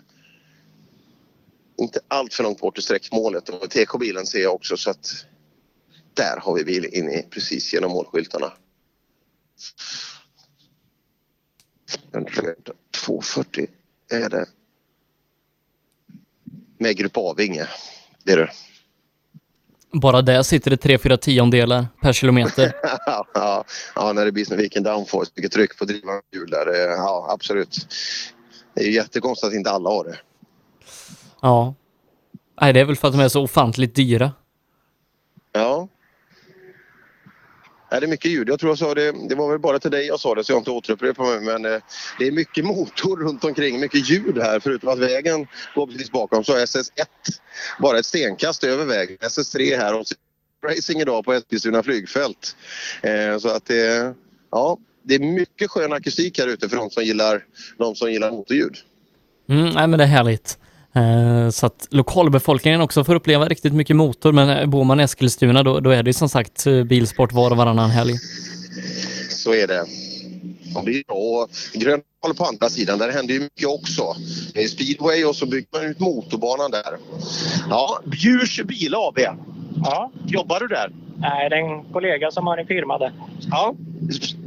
inte 1.78 2.00
allt 2.08 2.34
för 2.34 2.44
långt 2.44 2.60
bort 2.60 2.78
i 2.78 2.82
sträckmålet. 2.82 3.50
Och 3.50 3.70
TK-bilen 3.70 4.26
ser 4.26 4.42
jag 4.42 4.54
också 4.54 4.78
så 4.78 4.90
att 4.90 5.26
där 6.14 6.38
har 6.42 6.56
vi 6.56 6.64
bil 6.64 6.86
in 6.86 7.10
i 7.10 7.28
precis 7.30 7.74
genom 7.74 7.92
målskyltarna. 7.92 8.54
En 12.12 12.26
röd 12.26 12.70
240 13.06 13.68
är 14.12 14.30
det. 14.30 14.46
Med 16.78 16.98
Grupp 16.98 17.18
A-vinge. 17.18 17.68
Det 18.24 18.32
är 18.32 18.38
det. 18.38 18.52
Bara 19.94 20.22
där 20.22 20.44
sitter 20.44 20.72
det 20.72 20.84
3-4 20.84 21.18
tiondelar 21.18 21.88
per 22.02 22.14
kilometer. 22.14 22.74
ja, 23.34 23.66
ja, 23.96 24.14
när 24.14 24.26
det 24.26 24.32
blir 24.32 24.46
som 24.46 24.58
vilken 24.58 24.84
downforce, 24.84 25.32
vilket 25.36 25.52
tryck 25.52 25.78
på 25.78 25.86
drivande 25.86 26.22
hjul 26.36 26.50
där. 26.50 26.68
Ja, 26.98 27.28
absolut. 27.30 27.88
Det 28.74 28.82
är 28.82 28.86
ju 28.86 28.94
jättekonstigt 28.94 29.48
att 29.48 29.54
inte 29.54 29.72
alla 29.72 29.90
har 29.90 30.04
det. 30.04 30.18
Ja. 31.42 31.74
Nej, 32.62 32.74
det 32.74 32.80
är 32.80 32.86
väl 32.86 32.96
för 32.96 33.08
att 33.08 33.14
de 33.14 33.20
är 33.20 33.30
så 33.30 33.44
ofantligt 33.44 33.96
dyra. 33.96 34.32
Ja. 35.52 35.88
Nej, 37.94 38.00
det 38.00 38.06
är 38.06 38.10
mycket 38.10 38.32
ljud. 38.32 38.50
Jag 38.50 38.60
tror 38.60 38.72
jag 38.72 38.78
sa 38.78 38.94
det, 38.94 39.12
det 39.30 39.36
var 39.36 39.50
väl 39.50 39.60
bara 39.60 39.80
till 39.80 39.92
dig 39.92 40.08
jag 40.08 40.20
sa 40.20 40.36
det 40.36 40.44
så 40.44 40.52
jag 40.52 40.60
inte 40.60 40.72
återupprepar 40.72 41.24
mig. 41.24 41.42
Men 41.42 41.74
eh, 41.74 41.82
det 42.20 42.28
är 42.28 42.32
mycket 42.32 42.66
motor 42.66 43.18
runt 43.18 43.44
omkring, 43.44 43.80
mycket 43.80 44.10
ljud 44.10 44.38
här. 44.38 44.60
Förutom 44.60 44.90
att 44.90 45.00
vägen 45.00 45.48
går 45.76 45.88
precis 45.88 46.12
bakom 46.12 46.44
så 46.44 46.54
är 46.54 46.66
SS1 46.66 47.06
bara 47.80 48.00
ett 48.00 48.06
stenkast 48.06 48.64
över 48.64 48.86
vägen. 48.86 49.18
SS3 49.18 49.78
här 49.78 49.96
och 49.96 50.06
racing 50.66 51.02
idag 51.02 51.26
på 51.26 51.34
Eskilstuna 51.34 51.84
flygfält. 51.84 52.56
Eh, 53.02 53.38
så 53.38 53.50
att 53.50 53.66
det, 53.66 54.14
ja, 54.52 54.78
det 55.04 55.16
är 55.16 55.20
mycket 55.20 55.72
skön 55.72 55.94
akustik 55.94 56.40
här 56.40 56.48
ute 56.48 56.70
för 56.70 56.78
de 56.78 56.90
som 56.90 57.04
gillar, 57.04 57.46
de 57.78 57.96
som 57.96 58.12
gillar 58.12 58.32
motorljud. 58.32 58.76
Mm, 59.50 59.70
nej, 59.70 59.88
men 59.88 59.98
det 59.98 60.04
är 60.04 60.08
härligt. 60.08 60.58
Eh, 60.96 61.50
så 61.50 61.66
att 61.66 61.88
lokalbefolkningen 61.92 62.82
också 62.82 63.04
får 63.04 63.16
uppleva 63.16 63.48
riktigt 63.48 63.74
mycket 63.74 63.96
motor, 63.96 64.32
men 64.32 64.50
eh, 64.50 64.66
bor 64.66 64.84
man 64.84 65.00
i 65.00 65.04
Eskilstuna 65.04 65.64
då, 65.64 65.80
då 65.80 65.90
är 65.90 66.04
det 66.04 66.14
som 66.14 66.30
sagt 66.30 66.68
eh, 66.68 66.84
bilsport 66.84 67.32
var 67.32 67.52
och 67.52 67.58
varannan 67.58 67.90
helg. 67.90 68.14
Så 69.30 69.54
är 69.54 69.68
det. 69.68 69.86
Det 70.86 70.92
är 70.92 71.04
bra. 71.86 71.98
På 72.38 72.46
andra 72.46 72.70
sidan, 72.70 73.00
där 73.00 73.12
händer 73.12 73.34
ju 73.34 73.40
mycket 73.40 73.68
också. 73.68 74.04
Det 74.54 74.64
är 74.64 74.68
speedway 74.68 75.26
och 75.26 75.36
så 75.36 75.46
bygger 75.46 75.68
man 75.74 75.84
ut 75.84 76.00
motorbanan 76.00 76.72
där. 76.72 76.98
Ja, 77.70 78.00
Bjurs 78.06 78.62
Bil 78.64 78.96
AB. 78.96 79.20
Ja. 79.84 80.12
Jobbar 80.26 80.60
du 80.60 80.68
där? 80.68 80.92
Nej, 81.18 81.50
det 81.50 81.56
är 81.56 81.60
en 81.60 81.84
kollega 81.94 82.32
som 82.32 82.48
har 82.48 82.58
en 82.58 82.68
firma 82.68 82.98
där. 82.98 83.14
Ja. 83.52 83.76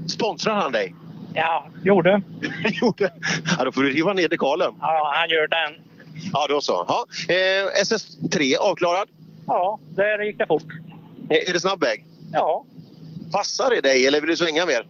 Sponsrar 0.09 0.55
han 0.55 0.73
dig? 0.73 0.95
Ja, 1.35 1.67
gjorde. 1.85 2.23
gjorde? 2.83 3.13
Ja, 3.59 3.65
då 3.65 3.73
får 3.73 3.83
du 3.83 3.91
riva 3.91 4.13
ner 4.13 4.29
dekalen. 4.29 4.73
Ja, 4.81 5.13
han 5.15 5.29
gör 5.31 5.49
den. 5.49 5.86
Ja, 6.33 6.47
då 6.49 6.61
så. 6.61 6.85
Ja. 6.89 7.07
Eh, 7.29 7.83
SS3 7.83 8.57
avklarad? 8.57 9.09
Ja, 9.47 9.79
där 9.95 10.19
gick 10.23 10.39
det 10.39 10.47
fort. 10.47 10.73
Är 11.29 11.49
är 11.49 11.53
det 11.53 11.61
snabb 11.61 11.81
väg? 11.81 12.05
Ja. 12.33 12.65
Passar 13.33 13.71
det 13.71 13.81
dig 13.81 14.07
eller 14.07 14.21
vill 14.21 14.31
du 14.31 14.37
svänga 14.37 14.67
mer? 14.67 14.87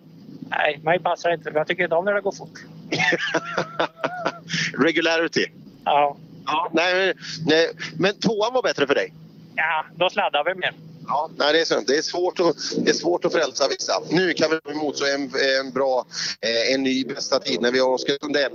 Nej, 0.49 0.81
mig 0.83 0.99
passar 0.99 1.35
inte. 1.35 1.51
Jag 1.55 1.67
tycker 1.67 1.83
inte 1.83 1.95
om 1.97 2.05
när 2.05 2.15
det 2.15 2.21
går 2.21 2.33
fort. 2.33 2.59
Regularity? 4.79 5.47
Ja. 5.85 6.17
ja 6.47 6.71
nej, 6.73 7.15
nej, 7.47 7.71
men 7.99 8.19
tvåan 8.21 8.55
var 8.55 8.63
bättre 8.63 8.87
för 8.87 8.95
dig? 8.95 9.13
Ja, 9.55 9.85
då 9.97 10.11
sladdar 10.11 10.45
vi 10.45 10.55
mer. 10.55 10.73
Ja, 11.09 11.31
nej, 11.37 11.53
det 11.53 11.61
är 11.61 11.65
sant. 11.65 11.87
Det 11.87 11.99
är 11.99 12.03
svårt 12.03 12.41
att, 12.41 12.57
det 12.85 12.91
är 12.91 12.95
svårt 12.95 13.25
att 13.25 13.33
frälsa 13.33 13.69
vissa. 13.69 13.93
Nu 14.11 14.33
kan 14.33 14.51
vi 14.51 14.73
emot 14.73 14.97
så 14.99 15.05
en, 15.05 15.23
en 15.61 15.73
bra, 15.73 16.07
eh, 16.41 16.75
en 16.75 16.83
ny 16.83 17.05
bästa 17.05 17.39
tid 17.39 17.61
när 17.61 17.73
vi 17.73 17.79
har 17.79 17.89
Oskar 17.89 18.17
Sundell. 18.21 18.53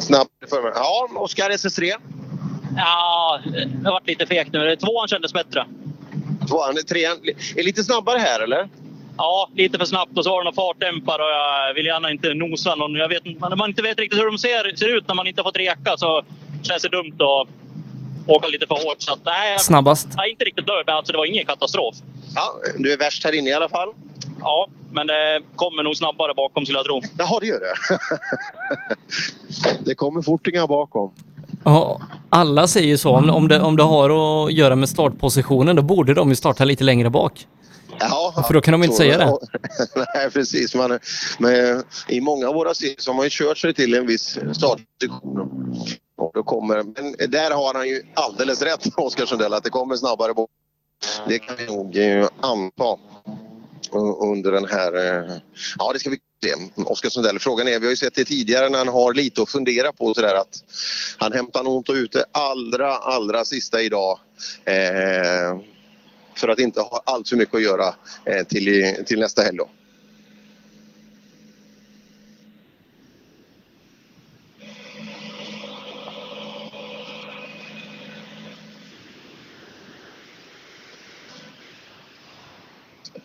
Snabbt 0.00 0.30
för 0.50 0.62
mig. 0.62 0.72
Ja, 0.74 1.08
Oskar 1.16 1.50
SS3. 1.50 1.92
Ja, 2.76 3.40
det 3.44 3.84
har 3.84 3.92
varit 3.92 4.06
lite 4.06 4.26
fegt 4.26 4.52
nu. 4.52 4.76
Tvåan 4.76 5.08
kändes 5.08 5.32
bättre. 5.32 5.66
Tvåan, 6.48 6.76
trean. 6.88 7.18
Är 7.56 7.62
lite 7.62 7.84
snabbare 7.84 8.18
här 8.18 8.40
eller? 8.40 8.68
Ja, 9.16 9.50
lite 9.54 9.78
för 9.78 9.84
snabbt 9.84 10.18
och 10.18 10.24
så 10.24 10.30
har 10.30 10.44
den 10.44 10.52
fartdämpare 10.52 11.22
och 11.22 11.28
jag 11.28 11.74
vill 11.74 11.86
gärna 11.86 12.10
inte 12.10 12.34
nosa 12.34 12.74
någon. 12.74 12.94
Jag 12.94 13.08
vet, 13.08 13.24
när 13.24 13.56
man 13.56 13.70
inte 13.70 13.82
vet 13.82 13.98
riktigt 13.98 14.18
hur 14.18 14.26
de 14.26 14.38
ser, 14.38 14.76
ser 14.76 14.96
ut 14.96 15.08
när 15.08 15.14
man 15.14 15.26
inte 15.26 15.42
fått 15.42 15.56
reka 15.56 15.96
så 15.96 16.22
känns 16.62 16.82
det 16.82 16.88
dumt 16.88 17.16
att 17.18 17.48
åka 18.28 18.46
lite 18.48 18.66
för 18.66 18.74
hårt. 18.74 18.96
Så 19.02 19.12
att, 19.12 19.18
nej, 19.24 19.58
Snabbast? 19.58 20.06
Är 20.16 20.30
inte 20.30 20.44
riktigt 20.44 20.66
nöjd, 20.66 20.88
alltså, 20.90 21.12
det 21.12 21.18
var 21.18 21.24
ingen 21.26 21.46
katastrof. 21.46 21.94
Ja, 22.34 22.54
du 22.78 22.92
är 22.92 22.96
värst 22.98 23.24
här 23.24 23.32
inne 23.34 23.50
i 23.50 23.52
alla 23.52 23.68
fall? 23.68 23.88
Ja, 24.40 24.68
men 24.92 25.06
det 25.06 25.40
kommer 25.56 25.82
nog 25.82 25.96
snabbare 25.96 26.34
bakom 26.34 26.64
skulle 26.66 26.78
jag 26.78 26.86
tro. 26.86 27.00
Jaha, 27.18 27.40
det 27.40 27.46
gör 27.46 27.60
det? 27.60 27.98
det 29.84 29.94
kommer 29.94 30.22
fortingar 30.22 30.66
bakom. 30.66 31.12
Ja, 31.64 32.00
alla 32.30 32.68
säger 32.68 32.96
så. 32.96 33.10
Om, 33.16 33.30
om, 33.30 33.48
det, 33.48 33.60
om 33.60 33.76
det 33.76 33.82
har 33.82 34.10
att 34.46 34.52
göra 34.52 34.76
med 34.76 34.88
startpositionen, 34.88 35.76
då 35.76 35.82
borde 35.82 36.14
de 36.14 36.28
ju 36.28 36.34
starta 36.36 36.64
lite 36.64 36.84
längre 36.84 37.10
bak. 37.10 37.46
Ja, 38.00 38.44
För 38.46 38.54
då 38.54 38.60
kan 38.60 38.72
de 38.72 38.82
inte 38.82 38.96
så- 38.96 39.02
säga 39.02 39.18
det. 39.18 39.36
Nej, 40.14 40.30
precis. 40.30 40.74
Man, 40.74 40.98
men 41.38 41.82
I 42.08 42.20
många 42.20 42.48
av 42.48 42.54
våra 42.54 42.74
serier 42.74 42.96
har 43.06 43.14
man 43.14 43.24
ju 43.24 43.30
kört 43.30 43.58
sig 43.58 43.74
till 43.74 43.94
en 43.94 44.06
viss 44.06 44.38
startposition. 44.52 45.74
Och 46.18 46.30
då 46.34 46.42
kommer, 46.42 46.82
men 46.82 47.30
där 47.30 47.50
har 47.50 47.74
han 47.74 47.88
ju 47.88 48.02
alldeles 48.14 48.62
rätt, 48.62 48.86
Oskar 48.96 49.26
Sundell, 49.26 49.54
att 49.54 49.64
det 49.64 49.70
kommer 49.70 49.96
snabbare 49.96 50.34
bort. 50.34 50.50
Det 51.28 51.38
kan 51.38 51.56
vi 51.56 51.66
nog 51.66 51.96
eh, 51.96 52.28
anta 52.40 52.98
under 54.20 54.52
den 54.52 54.64
här... 54.64 54.96
Eh, 54.96 55.36
ja, 55.78 55.92
det 55.92 55.98
ska 55.98 56.10
vi 56.10 56.18
se. 56.44 56.54
Oskar 56.76 57.08
Sundell, 57.08 57.38
frågan 57.38 57.68
är, 57.68 57.78
vi 57.78 57.86
har 57.86 57.90
ju 57.90 57.96
sett 57.96 58.14
det 58.14 58.24
tidigare 58.24 58.68
när 58.68 58.78
han 58.78 58.88
har 58.88 59.14
lite 59.14 59.42
att 59.42 59.50
fundera 59.50 59.92
på 59.92 60.14
sådär 60.14 60.34
att 60.34 60.64
han 61.18 61.32
hämtar 61.32 61.62
nog 61.62 61.76
inte 61.76 61.92
ut 61.92 62.12
det 62.12 62.24
allra, 62.32 62.96
allra 62.96 63.44
sista 63.44 63.82
idag. 63.82 64.18
Eh, 64.64 65.60
för 66.34 66.48
att 66.48 66.58
inte 66.58 66.80
ha 66.80 67.02
allt 67.04 67.28
för 67.28 67.36
mycket 67.36 67.54
att 67.54 67.62
göra 67.62 67.94
eh, 68.24 68.46
till, 68.46 68.96
till 69.06 69.20
nästa 69.20 69.42
helg. 69.42 69.56
Då. 69.56 69.68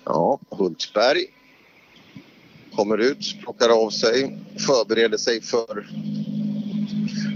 Ja, 0.05 0.39
Hultsberg 0.49 1.25
kommer 2.75 2.97
ut, 2.97 3.35
plockar 3.43 3.69
av 3.85 3.89
sig, 3.89 4.37
förbereder 4.67 5.17
sig 5.17 5.41
för, 5.41 5.87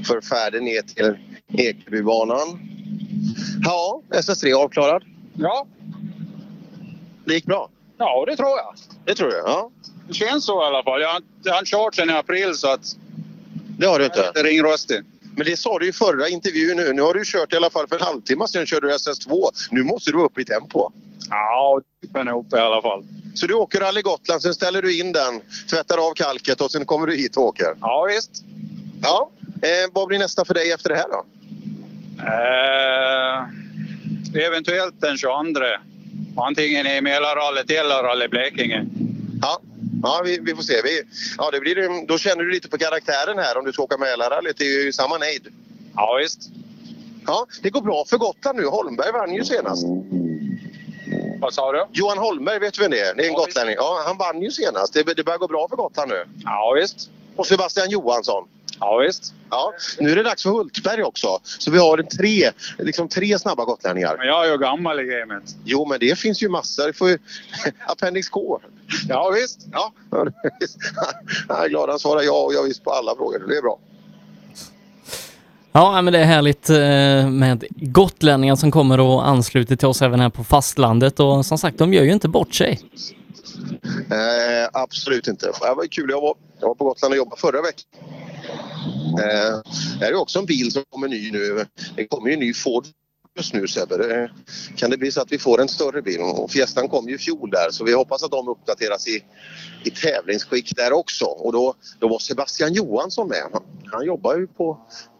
för 0.08 0.22
färden 0.22 0.64
ner 0.64 0.82
till 0.82 1.18
Ekebybanan. 1.48 2.60
Ja, 3.64 4.02
SS3 4.10 4.54
avklarad. 4.54 5.04
Ja. 5.34 5.68
Det 7.26 7.34
gick 7.34 7.46
bra? 7.46 7.70
Ja, 7.98 8.26
det 8.28 8.36
tror 8.36 8.50
jag. 8.58 8.76
Det 9.06 9.16
tror 9.16 9.34
jag, 9.34 9.50
ja. 9.50 9.72
Det 10.08 10.14
känns 10.14 10.46
så 10.46 10.64
i 10.64 10.66
alla 10.66 10.84
fall. 10.84 11.02
Jag 11.02 11.10
har, 11.10 11.22
jag 11.44 11.54
har 11.54 11.60
inte 11.60 11.72
kört 11.72 11.96
sedan 11.96 12.10
i 12.10 12.14
april 12.14 12.56
så 12.56 12.68
att... 12.68 12.98
Det 13.80 13.86
har 13.86 14.00
du 14.00 14.06
inte? 14.06 14.20
Jag 14.20 14.28
är 14.28 14.34
lite 14.34 14.50
ringrostig. 14.50 15.04
Men 15.38 15.46
det 15.46 15.58
sa 15.58 15.80
du 15.80 15.88
i 15.88 15.94
förra 15.94 16.28
intervjun 16.28 16.78
nu. 16.78 16.94
Nu 16.94 17.02
har 17.02 17.14
du 17.14 17.26
kört 17.26 17.54
i 17.54 17.56
alla 17.56 17.70
fall 17.70 17.88
för 17.88 17.96
en 17.96 18.02
halvtimme 18.02 18.48
sedan 18.48 18.66
körde 18.66 18.88
du 18.88 18.94
SS2. 18.94 19.50
Nu 19.72 19.84
måste 19.84 20.12
du 20.12 20.22
upp 20.22 20.40
i 20.40 20.46
tempo. 20.46 20.92
Ja, 21.30 21.82
det 22.14 22.20
är 22.20 22.38
uppe 22.38 22.58
i 22.58 22.60
alla 22.60 22.82
fall. 22.82 23.04
Så 23.34 23.48
du 23.48 23.54
åker 23.54 23.80
Rally 23.80 24.02
Gotland, 24.02 24.42
sen 24.42 24.54
ställer 24.54 24.82
du 24.82 25.00
in 25.00 25.12
den, 25.12 25.42
tvättar 25.70 25.98
av 25.98 26.14
kalket 26.14 26.62
och 26.62 26.72
sen 26.72 26.86
kommer 26.86 27.08
du 27.08 27.16
hit 27.16 27.38
och 27.38 27.44
åker? 27.44 27.76
Ja, 27.82 28.08
visst. 28.10 28.44
Ja. 29.02 29.30
Eh, 29.62 29.92
vad 29.94 30.08
blir 30.08 30.20
nästa 30.20 30.46
för 30.46 30.54
dig 30.54 30.72
efter 30.72 30.90
det 30.90 30.96
här 30.96 31.08
då? 31.10 31.26
Eh, 34.34 34.46
eventuellt 34.48 35.02
den 35.02 35.18
22. 35.18 35.60
Antingen 36.38 36.88
i 36.88 37.02
Mälarrallyt 37.02 37.72
eller 37.72 38.04
Rally 38.04 38.28
Blekinge. 38.28 38.86
Ja, 39.42 39.62
ja 40.08 40.22
vi, 40.26 40.40
vi 40.42 40.56
får 40.56 40.64
se. 40.64 40.82
Vi, 40.84 41.04
ja, 41.38 41.52
det 41.52 41.60
blir, 41.60 42.08
då 42.08 42.18
känner 42.18 42.44
du 42.44 42.52
lite 42.52 42.70
på 42.70 42.78
karaktären 42.78 43.38
här 43.38 43.58
om 43.58 43.66
du 43.66 43.74
ska 43.74 43.84
åka 43.84 43.98
Mälarrallyt. 43.98 44.58
Det 44.58 44.64
är 44.64 44.86
ju 44.86 44.94
samma 44.94 45.18
nejd. 45.18 45.48
Ja, 45.96 46.18
visst. 46.22 46.50
Ja, 47.28 47.46
det 47.62 47.70
går 47.70 47.82
bra 47.82 48.06
för 48.10 48.18
Gotland 48.18 48.60
nu. 48.60 48.66
Holmberg 48.66 49.12
vann 49.12 49.34
ju 49.34 49.46
senast. 49.46 49.86
Vad 51.40 51.54
sa 51.54 51.72
du? 51.72 51.86
Johan 51.92 52.18
Holmberg, 52.18 52.60
vet 52.60 52.74
du 52.74 52.82
vem 52.82 52.92
det 52.92 53.00
är? 53.00 53.16
Det 53.16 53.24
är 53.26 53.30
en 53.30 53.34
gotlänning. 53.34 53.76
Ja, 53.78 54.04
han 54.06 54.18
vann 54.18 54.42
ju 54.42 54.52
senast. 54.52 54.94
Det, 54.94 55.04
det 55.04 55.24
börjar 55.24 55.38
gå 55.38 55.48
bra 55.48 55.68
för 55.70 55.76
Gotland 55.76 56.10
nu. 56.12 56.26
Ja, 56.44 56.74
visst. 56.82 57.10
Och 57.36 57.48
Sebastian 57.48 57.90
Johansson. 57.90 58.48
Ja, 58.80 58.98
visst. 58.98 59.34
Ja, 59.50 59.74
nu 60.00 60.12
är 60.12 60.16
det 60.16 60.24
dags 60.24 60.44
för 60.44 60.50
Hultsberg 60.50 61.04
också. 61.04 61.40
Så 61.44 61.72
vi 61.72 61.78
har 61.78 61.98
en 61.98 62.08
tre, 62.08 62.52
liksom 62.78 63.08
tre 63.08 63.40
snabba 63.40 63.66
gotlänningar. 63.66 64.16
Men 64.18 64.28
jag 64.28 64.46
är 64.48 64.52
ju 64.52 64.58
gammal 64.58 65.00
i 65.00 65.04
gamet. 65.04 65.44
Jo, 65.66 65.86
men 65.86 66.00
det 66.00 66.20
finns 66.20 66.44
ju 66.44 66.50
massor. 66.50 66.92
Får 66.92 67.10
ju... 67.10 67.18
Appendix 67.88 68.30
K. 68.30 68.60
Ja, 69.10 69.30
visst. 69.30 69.68
Ja, 69.72 69.94
jag 71.48 71.66
är 71.66 71.70
glad 71.70 71.90
han 71.90 72.00
svarar 72.00 72.22
ja 72.22 72.44
och 72.46 72.54
jag 72.54 72.64
visst 72.64 72.84
på 72.84 72.92
alla 72.92 73.16
frågor. 73.16 73.44
Det 73.48 73.58
är 73.58 73.62
bra. 73.62 73.80
Ja, 75.72 76.02
men 76.02 76.14
det 76.14 76.20
är 76.20 76.26
härligt 76.26 76.70
eh, 76.70 77.30
med 77.30 77.64
gotlänningar 77.70 78.56
som 78.56 78.72
kommer 78.72 79.00
och 79.00 79.28
ansluter 79.28 79.76
till 79.76 79.88
oss 79.88 80.02
även 80.02 80.20
här 80.20 80.30
på 80.30 80.44
fastlandet 80.44 81.20
och 81.20 81.46
som 81.46 81.58
sagt, 81.58 81.78
de 81.78 81.94
gör 81.94 82.04
ju 82.04 82.12
inte 82.12 82.28
bort 82.28 82.54
sig. 82.54 82.80
Eh, 84.12 84.70
absolut 84.74 85.28
inte. 85.28 85.46
Det 85.46 85.74
var 85.76 85.88
kul. 85.88 86.10
Jag 86.10 86.22
var, 86.22 86.36
jag 86.60 86.68
var 86.68 86.76
på 86.76 86.84
Gotland 86.84 87.12
och 87.12 87.18
jobbade 87.18 87.42
förra 87.42 87.62
veckan. 87.62 88.17
Eh, 89.08 89.62
det 90.00 90.06
här 90.06 90.12
är 90.12 90.16
också 90.16 90.40
en 90.40 90.46
bil 90.46 90.72
som 90.72 90.84
kommer 90.90 91.08
ny 91.08 91.32
nu. 91.32 91.66
Det 91.96 92.08
kommer 92.08 92.28
ju 92.28 92.34
en 92.34 92.40
ny 92.40 92.54
Ford 92.54 92.86
just 93.38 93.54
nu 93.54 93.68
Sebbe. 93.68 94.30
Kan 94.76 94.90
det 94.90 94.98
bli 94.98 95.12
så 95.12 95.22
att 95.22 95.32
vi 95.32 95.40
får 95.40 95.62
en 95.62 95.68
större 95.68 96.02
bil? 96.02 96.20
Och 96.20 96.52
Fiestan 96.52 96.88
kom 96.88 97.10
ju 97.10 97.16
i 97.16 97.18
fjol 97.18 97.50
där 97.50 97.72
så 97.72 97.84
vi 97.84 97.94
hoppas 97.94 98.24
att 98.24 98.32
de 98.32 98.48
uppdateras 98.48 99.08
i, 99.08 99.24
i 99.84 99.90
tävlingsskick 99.90 100.76
där 100.76 100.94
också. 100.94 101.26
Och 101.26 101.54
då, 101.54 101.74
då 102.00 102.08
var 102.08 102.20
Sebastian 102.20 102.74
Johansson 102.74 103.28
med. 103.28 103.44
Han, 103.54 103.64
han 103.92 104.06
jobbar 104.06 104.36
ju 104.36 104.48
på, 104.48 104.78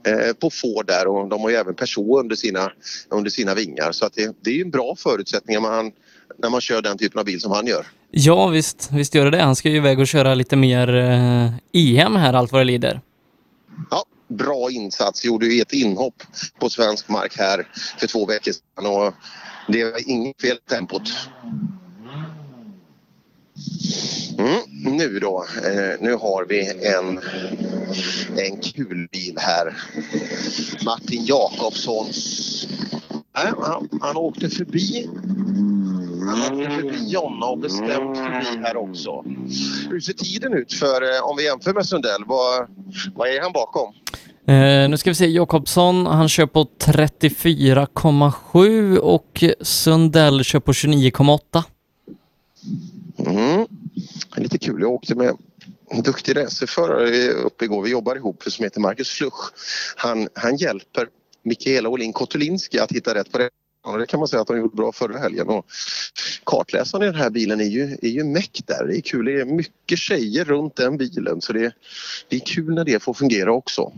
eh, 0.08 0.34
på 0.34 0.50
Ford 0.50 0.88
där 0.88 1.08
och 1.08 1.28
de 1.28 1.42
har 1.42 1.50
ju 1.50 1.56
även 1.56 1.76
Peugeot 1.76 2.20
under 2.20 2.36
sina, 2.36 2.72
under 3.10 3.30
sina 3.30 3.54
vingar. 3.54 3.92
Så 3.92 4.06
att 4.06 4.14
det, 4.14 4.36
det 4.44 4.50
är 4.50 4.56
ju 4.56 4.62
en 4.62 4.72
bra 4.72 4.96
förutsättning 4.98 5.54
när 5.54 5.62
man, 5.62 5.92
när 6.38 6.50
man 6.50 6.62
kör 6.62 6.82
den 6.82 6.98
typen 6.98 7.20
av 7.20 7.26
bil 7.26 7.42
som 7.42 7.52
han 7.52 7.68
gör. 7.68 7.86
Ja, 8.12 8.48
visst, 8.48 8.90
visst 8.92 9.16
gör 9.16 9.26
det 9.26 9.32
det. 9.32 9.44
Han 9.44 9.56
ska 9.56 9.70
ju 9.70 9.78
iväg 9.78 10.00
och 10.00 10.08
köra 10.08 10.36
lite 10.36 10.56
mer 10.56 10.96
eh, 10.96 11.52
EM 11.74 12.16
här, 12.16 12.34
allt 12.34 12.52
vad 12.52 12.62
det 12.62 12.66
lider. 12.66 13.02
Ja, 13.92 14.06
bra 14.28 14.72
insats. 14.72 15.26
Gjorde 15.26 15.46
ju 15.46 15.62
ett 15.62 15.74
inhopp 15.74 16.24
på 16.60 16.70
svensk 16.70 17.10
mark 17.10 17.38
här 17.38 17.68
för 17.98 18.08
två 18.08 18.26
veckor 18.26 18.52
sedan 18.52 18.86
och 18.86 19.14
det 19.68 19.84
var 19.84 20.10
inget 20.10 20.42
fel 20.42 20.58
i 20.66 20.70
tempot. 20.70 21.12
Mm, 24.38 24.62
nu 24.98 25.20
då, 25.20 25.46
eh, 25.66 26.02
nu 26.02 26.14
har 26.14 26.46
vi 26.46 26.88
en, 26.88 27.20
en 28.38 28.62
kul 28.62 29.08
bil 29.12 29.38
här. 29.38 29.78
Martin 30.86 31.26
Jakobssons... 31.26 32.68
Äh, 33.38 33.54
han, 33.62 33.90
han 34.02 34.18
åkte 34.18 34.50
förbi 34.50 35.10
han 36.28 36.42
åkte 36.42 36.70
förbi 36.70 37.12
Jonna 37.12 37.46
och 37.46 37.58
bestämt 37.58 38.18
förbi 38.18 38.62
här 38.64 38.78
också. 38.78 39.24
Hur 39.90 40.00
ser 40.00 40.14
tiden 40.14 40.54
ut 40.54 40.74
för, 40.74 41.02
eh, 41.02 41.24
om 41.24 41.38
vi 41.38 41.44
jämför 41.44 41.74
med 41.74 41.86
Sundell, 41.86 42.24
vad, 42.26 42.68
vad 43.16 43.30
är 43.30 43.42
han 43.42 43.52
bakom? 43.52 43.94
Eh, 44.48 44.90
nu 44.90 44.98
ska 44.98 45.10
vi 45.10 45.16
se, 45.16 45.26
Jakobsson 45.26 46.06
han 46.06 46.30
kör 46.30 46.46
på 46.46 46.68
34,7 46.80 48.98
och 48.98 49.44
Sundell 49.62 50.44
kör 50.44 50.60
på 50.60 50.72
29,8. 50.72 51.64
Mm. 53.18 53.68
Lite 54.36 54.58
kul, 54.58 54.82
jag 54.82 54.92
åkte 54.92 55.16
med 55.16 55.38
en 55.90 56.02
duktig 56.02 56.38
racerförare 56.38 57.30
uppe 57.30 57.66
igår, 57.66 57.82
vi 57.82 57.92
jobbar 57.92 58.16
ihop, 58.16 58.44
som 58.48 58.64
heter 58.64 58.80
Marcus 58.80 59.10
Fluch. 59.10 59.54
Han, 59.96 60.28
han 60.34 60.58
hjälper 60.58 61.08
Mikaela 61.44 61.90
Olin 61.90 62.14
Kotulinski 62.14 62.80
att 62.80 62.92
hitta 62.92 63.16
rätt 63.16 63.32
på 63.32 63.38
det. 63.38 63.50
Ja, 63.88 63.98
det 63.98 64.06
kan 64.06 64.20
man 64.20 64.28
säga 64.28 64.42
att 64.42 64.48
de 64.48 64.58
gjorde 64.58 64.76
bra 64.76 64.92
förra 64.92 65.20
helgen. 65.20 65.50
Och 65.50 65.66
kartläsaren 66.44 67.04
i 67.04 67.06
den 67.06 67.16
här 67.16 67.30
bilen 67.30 67.62
är 67.62 67.66
ju, 67.66 67.98
är 68.02 68.10
ju 68.10 68.24
meck 68.24 68.62
där. 68.66 68.88
Det 68.88 68.98
är 68.98 69.02
kul. 69.02 69.26
Det 69.26 69.42
är 69.42 69.46
mycket 69.46 70.00
tjejer 70.00 70.46
runt 70.46 70.76
den 70.76 70.98
bilen 70.98 71.42
så 71.42 71.54
det, 71.54 71.74
det 72.30 72.36
är 72.36 72.40
kul 72.40 72.74
när 72.74 72.86
det 72.86 73.04
får 73.04 73.14
fungera 73.14 73.52
också. 73.52 73.92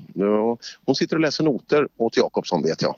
Hon 0.85 0.95
sitter 0.95 1.15
och 1.15 1.21
läser 1.21 1.43
noter 1.43 1.87
åt 1.97 2.17
Jakobsson 2.17 2.63
vet 2.63 2.81
jag. 2.81 2.95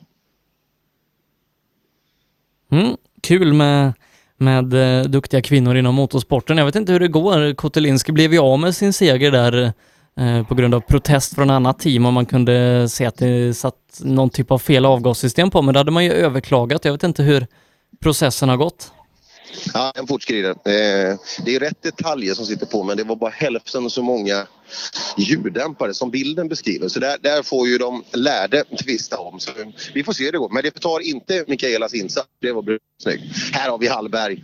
Mm, 2.70 2.96
kul 3.20 3.52
med, 3.52 3.92
med 4.36 4.74
eh, 4.74 5.04
duktiga 5.04 5.42
kvinnor 5.42 5.76
inom 5.76 5.94
motorsporten. 5.94 6.58
Jag 6.58 6.66
vet 6.66 6.76
inte 6.76 6.92
hur 6.92 7.00
det 7.00 7.08
går. 7.08 7.54
Kotelinski 7.54 8.12
blev 8.12 8.32
ju 8.32 8.38
av 8.38 8.58
med 8.58 8.76
sin 8.76 8.92
seger 8.92 9.30
där 9.30 9.72
Eh, 10.20 10.46
på 10.46 10.54
grund 10.54 10.74
av 10.74 10.80
protest 10.80 11.34
från 11.34 11.50
annat 11.50 11.78
team 11.78 12.06
och 12.06 12.12
man 12.12 12.26
kunde 12.26 12.88
se 12.88 13.06
att 13.06 13.16
det 13.18 13.54
satt 13.56 14.00
någon 14.00 14.30
typ 14.30 14.50
av 14.50 14.58
fel 14.58 14.84
avgassystem 14.84 15.50
på, 15.50 15.62
men 15.62 15.72
det 15.72 15.80
hade 15.80 15.90
man 15.90 16.04
ju 16.04 16.12
överklagat. 16.12 16.84
Jag 16.84 16.92
vet 16.92 17.02
inte 17.02 17.22
hur 17.22 17.46
processen 18.02 18.48
har 18.48 18.56
gått. 18.56 18.92
Ja, 19.74 19.92
den 19.94 20.06
fortskrider. 20.06 20.50
Eh, 20.50 21.16
Det 21.44 21.54
är 21.54 21.60
rätt 21.60 21.82
detaljer 21.82 22.34
som 22.34 22.46
sitter 22.46 22.66
på 22.66 22.82
men 22.82 22.96
det 22.96 23.04
var 23.04 23.16
bara 23.16 23.30
hälften 23.30 23.90
så 23.90 24.02
många 24.02 24.46
ljuddämpare 25.18 25.94
som 25.94 26.10
bilden 26.10 26.48
beskriver. 26.48 26.88
Så 26.88 27.00
där, 27.00 27.16
där 27.20 27.42
får 27.42 27.68
ju 27.68 27.78
de 27.78 28.04
lärde 28.12 28.64
tvista 28.64 29.18
om. 29.18 29.40
Så 29.40 29.50
vi 29.94 30.04
får 30.04 30.12
se 30.12 30.24
hur 30.24 30.32
det 30.32 30.38
går. 30.38 30.48
Men 30.48 30.62
det 30.62 30.70
tar 30.70 31.00
inte 31.00 31.44
Mikaelas 31.48 31.94
insats. 31.94 32.28
Det 32.40 32.52
var 32.52 32.78
snyggt. 33.02 33.22
Här 33.52 33.70
har 33.70 33.78
vi 33.78 33.88
Hallberg. 33.88 34.42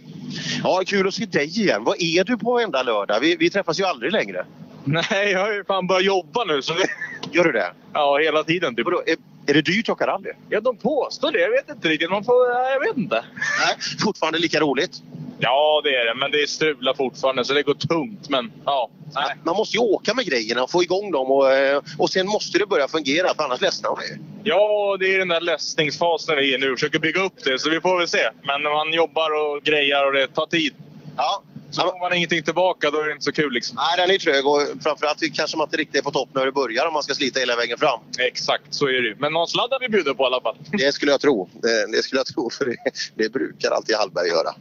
Ja, 0.63 0.83
kul 0.87 1.09
att 1.09 1.15
se 1.15 1.27
dig 1.27 1.47
igen. 1.47 1.85
Vad 1.85 2.03
är 2.03 2.25
du 2.25 2.39
på 2.39 2.59
enda 2.61 2.83
lördag? 2.83 3.21
Vi, 3.21 3.37
vi 3.37 3.51
träffas 3.51 3.81
ju 3.81 3.85
aldrig 3.85 4.13
längre. 4.13 4.47
Nej, 5.10 5.31
jag 5.31 5.41
har 5.41 5.52
ju 5.52 5.65
fan 5.65 5.86
börjat 5.86 6.05
jobba 6.05 6.44
nu. 6.44 6.62
Så 6.62 6.73
det... 6.73 6.89
Gör 7.36 7.44
du 7.44 7.52
det? 7.52 7.73
Ja, 7.92 8.18
hela 8.23 8.44
tiden. 8.44 8.76
Typ. 8.76 8.84
Vadå, 8.84 9.02
är, 9.07 9.17
är 9.47 9.55
det 9.55 9.62
dyrt 9.62 9.89
att 9.89 9.92
åka 9.92 10.07
rally? 10.07 10.31
Ja, 10.49 10.60
de 10.60 10.76
påstår 10.76 11.33
det. 11.33 11.41
Jag 11.41 11.50
vet 11.50 11.70
inte 11.70 11.89
riktigt. 11.89 12.10
Man 12.10 12.25
får... 12.25 12.49
ja, 12.49 12.70
Jag 12.70 12.81
vet 12.81 12.97
inte. 12.97 13.25
Nej, 13.67 13.76
fortfarande 14.05 14.39
lika 14.39 14.60
roligt? 14.60 15.02
Ja, 15.39 15.81
det 15.84 15.94
är 15.94 16.05
det. 16.07 16.15
Men 16.15 16.31
det 16.31 16.50
strular 16.50 16.94
fortfarande 16.94 17.44
så 17.44 17.55
det 17.55 17.62
går 17.62 17.75
tungt. 17.75 18.28
Men 18.28 18.52
ja, 18.65 18.91
nej. 19.15 19.36
Man 19.44 19.57
måste 19.57 19.76
ju 19.76 19.83
åka 19.83 20.15
med 20.15 20.26
grejerna 20.26 20.62
och 20.62 20.70
få 20.70 20.83
igång 20.83 21.10
dem 21.10 21.31
och, 21.31 21.52
eh, 21.52 21.83
och 21.99 22.10
sen 22.10 22.26
måste 22.26 22.58
det 22.58 22.67
börja 22.67 22.89
fungera 22.89 23.34
för 23.36 23.44
annars 23.44 23.60
ledsnar 23.60 23.91
de 23.97 24.02
ju. 24.15 24.18
Ja, 24.44 24.97
det 25.00 25.15
är 25.15 25.18
den 25.18 25.28
där 25.28 25.41
läsningsfasen 25.41 26.36
vi 26.36 26.55
är 26.55 26.58
i 26.58 26.60
nu. 26.60 26.75
Försöker 26.75 26.99
bygga 26.99 27.23
upp 27.23 27.44
det, 27.44 27.58
så 27.58 27.70
vi 27.70 27.81
får 27.81 27.99
väl 27.99 28.08
se. 28.08 28.28
Men 28.42 28.62
man 28.62 28.92
jobbar 28.92 29.31
och 29.31 29.62
grejar 29.62 30.07
och 30.07 30.12
det 30.12 30.26
tar 30.26 30.47
tid. 30.47 30.75
Ja. 31.17 31.42
Så 31.71 31.83
får 31.83 32.01
man 32.01 32.13
ingenting 32.17 32.43
tillbaka, 32.43 32.91
då 32.91 33.01
är 33.01 33.07
det 33.07 33.13
inte 33.13 33.25
så 33.25 33.33
kul 33.33 33.53
liksom. 33.53 33.77
Nej, 33.77 34.07
den 34.07 34.15
är 34.15 34.19
trög 34.19 34.47
och 34.47 34.63
framförallt 34.81 35.35
kanske 35.35 35.57
man 35.57 35.67
inte 35.67 35.77
riktigt 35.77 35.97
är 36.01 36.03
på 36.03 36.11
topp 36.11 36.29
när 36.33 36.47
det 36.47 36.53
börjar 36.53 36.87
om 36.87 36.93
man 36.93 37.03
ska 37.03 37.15
slita 37.15 37.41
hela 37.41 37.57
vägen 37.57 37.79
fram. 37.79 38.01
Exakt, 38.19 38.65
så 38.71 38.87
är 38.87 38.93
det 38.93 39.09
ju. 39.09 39.17
Men 39.19 39.33
någon 39.33 39.49
sladd 39.49 39.69
har 39.71 39.81
vi 39.81 39.89
bjudit 39.89 40.17
på 40.17 40.23
i 40.23 40.27
alla 40.27 40.41
fall. 40.41 40.57
Det 40.73 40.93
skulle 40.93 41.13
jag 41.13 41.21
tro. 41.21 41.49
Det, 41.63 41.87
det 41.93 42.03
skulle 42.03 42.19
jag 42.19 42.27
tro 42.27 42.51
för 42.51 42.65
det, 42.65 42.77
det 43.15 43.33
brukar 43.33 43.71
alltid 43.71 43.97
Hallberg 43.97 44.29
göra. 44.29 44.55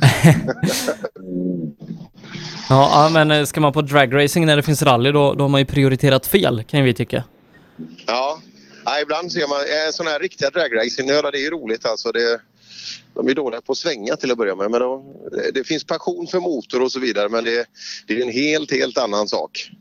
Ja, 2.71 2.89
ja, 2.93 3.09
men 3.13 3.31
eh, 3.31 3.45
ska 3.45 3.61
man 3.61 3.73
på 3.73 3.81
dragracing 3.81 4.45
när 4.45 4.55
det 4.55 4.63
finns 4.63 4.81
rally 4.81 5.11
då, 5.11 5.33
då 5.33 5.43
har 5.43 5.49
man 5.49 5.61
ju 5.61 5.65
prioriterat 5.65 6.27
fel 6.27 6.63
kan 6.63 6.83
vi 6.83 6.93
tycka. 6.93 7.23
Ja, 8.05 8.41
ja 8.85 8.99
ibland 9.01 9.31
ser 9.31 9.47
man 9.47 9.59
eh, 9.59 9.91
sådana 9.91 10.11
här 10.11 10.19
riktiga 10.19 10.49
dragracing-nördar. 10.49 11.31
Det 11.31 11.37
är 11.37 11.41
ju 11.41 11.49
roligt 11.49 11.85
alltså. 11.85 12.11
Det, 12.11 12.41
de 13.13 13.27
är 13.27 13.33
dåliga 13.33 13.61
på 13.61 13.71
att 13.71 13.77
svänga 13.77 14.15
till 14.15 14.31
att 14.31 14.37
börja 14.37 14.55
med. 14.55 14.71
Men 14.71 14.79
de, 14.79 15.13
det, 15.31 15.51
det 15.53 15.63
finns 15.63 15.83
passion 15.83 16.27
för 16.27 16.39
motor 16.39 16.81
och 16.81 16.91
så 16.91 16.99
vidare 16.99 17.29
men 17.29 17.43
det, 17.43 17.65
det 18.07 18.17
är 18.17 18.21
en 18.21 18.31
helt, 18.31 18.71
helt 18.71 18.97
annan 18.97 19.27
sak. 19.27 19.71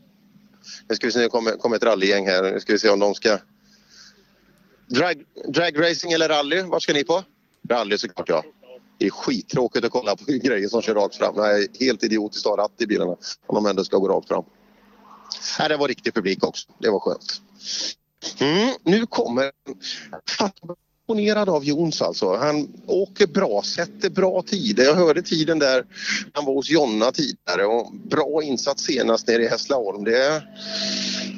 Nu 0.89 0.95
ska 0.95 1.07
vi 1.07 1.11
se, 1.11 1.19
nu 1.19 1.29
kommer, 1.29 1.51
kommer 1.51 1.75
ett 1.75 1.83
rallygäng 1.83 2.27
här. 2.27 2.51
Nu 2.51 2.59
ska 2.59 2.73
vi 2.73 2.79
se 2.79 2.89
om 2.89 2.99
de 2.99 3.15
ska... 3.15 3.37
Drag, 4.87 5.23
dragracing 5.47 6.11
eller 6.11 6.29
rally? 6.29 6.61
Vad 6.61 6.81
ska 6.81 6.93
ni 6.93 7.03
på? 7.03 7.23
Rally 7.69 7.97
såklart 7.97 8.29
ja. 8.29 8.43
Det 8.97 9.05
är 9.05 9.09
skittråkigt 9.09 9.85
att 9.85 9.91
kolla 9.91 10.15
på 10.15 10.23
grejer 10.27 10.67
som 10.67 10.81
kör 10.81 10.95
rakt 10.95 11.15
fram. 11.15 11.35
Det 11.35 11.41
är 11.41 11.85
helt 11.85 12.03
idiotiskt 12.03 12.45
att 12.45 12.57
ha 12.57 12.63
ratt 12.63 12.81
i 12.81 12.87
bilarna 12.87 13.11
om 13.47 13.55
de 13.55 13.65
ändå 13.65 13.83
ska 13.83 13.97
gå 13.97 14.07
rakt 14.07 14.27
fram. 14.27 14.43
Nej, 15.59 15.69
det 15.69 15.77
var 15.77 15.87
riktig 15.87 16.13
publik 16.13 16.43
också. 16.43 16.69
Det 16.79 16.89
var 16.89 16.99
skönt. 16.99 17.41
Mm, 18.39 18.75
nu 18.83 19.05
kommer... 19.05 19.51
Imponerad 21.11 21.49
av 21.49 21.65
Jons 21.65 22.01
alltså. 22.01 22.35
Han 22.35 22.67
åker 22.85 23.27
bra, 23.27 23.61
sätter 23.65 24.09
bra 24.09 24.41
tider. 24.41 24.83
Jag 24.83 24.95
hörde 24.95 25.21
tiden 25.21 25.59
där 25.59 25.83
han 26.33 26.45
var 26.45 26.53
hos 26.53 26.69
Jonna 26.69 27.11
tidigare 27.11 27.65
och 27.65 27.93
bra 28.09 28.43
insats 28.43 28.83
senast 28.83 29.27
nere 29.27 29.43
i 29.43 29.47
Hässleholm. 29.47 30.03
Det 30.03 30.43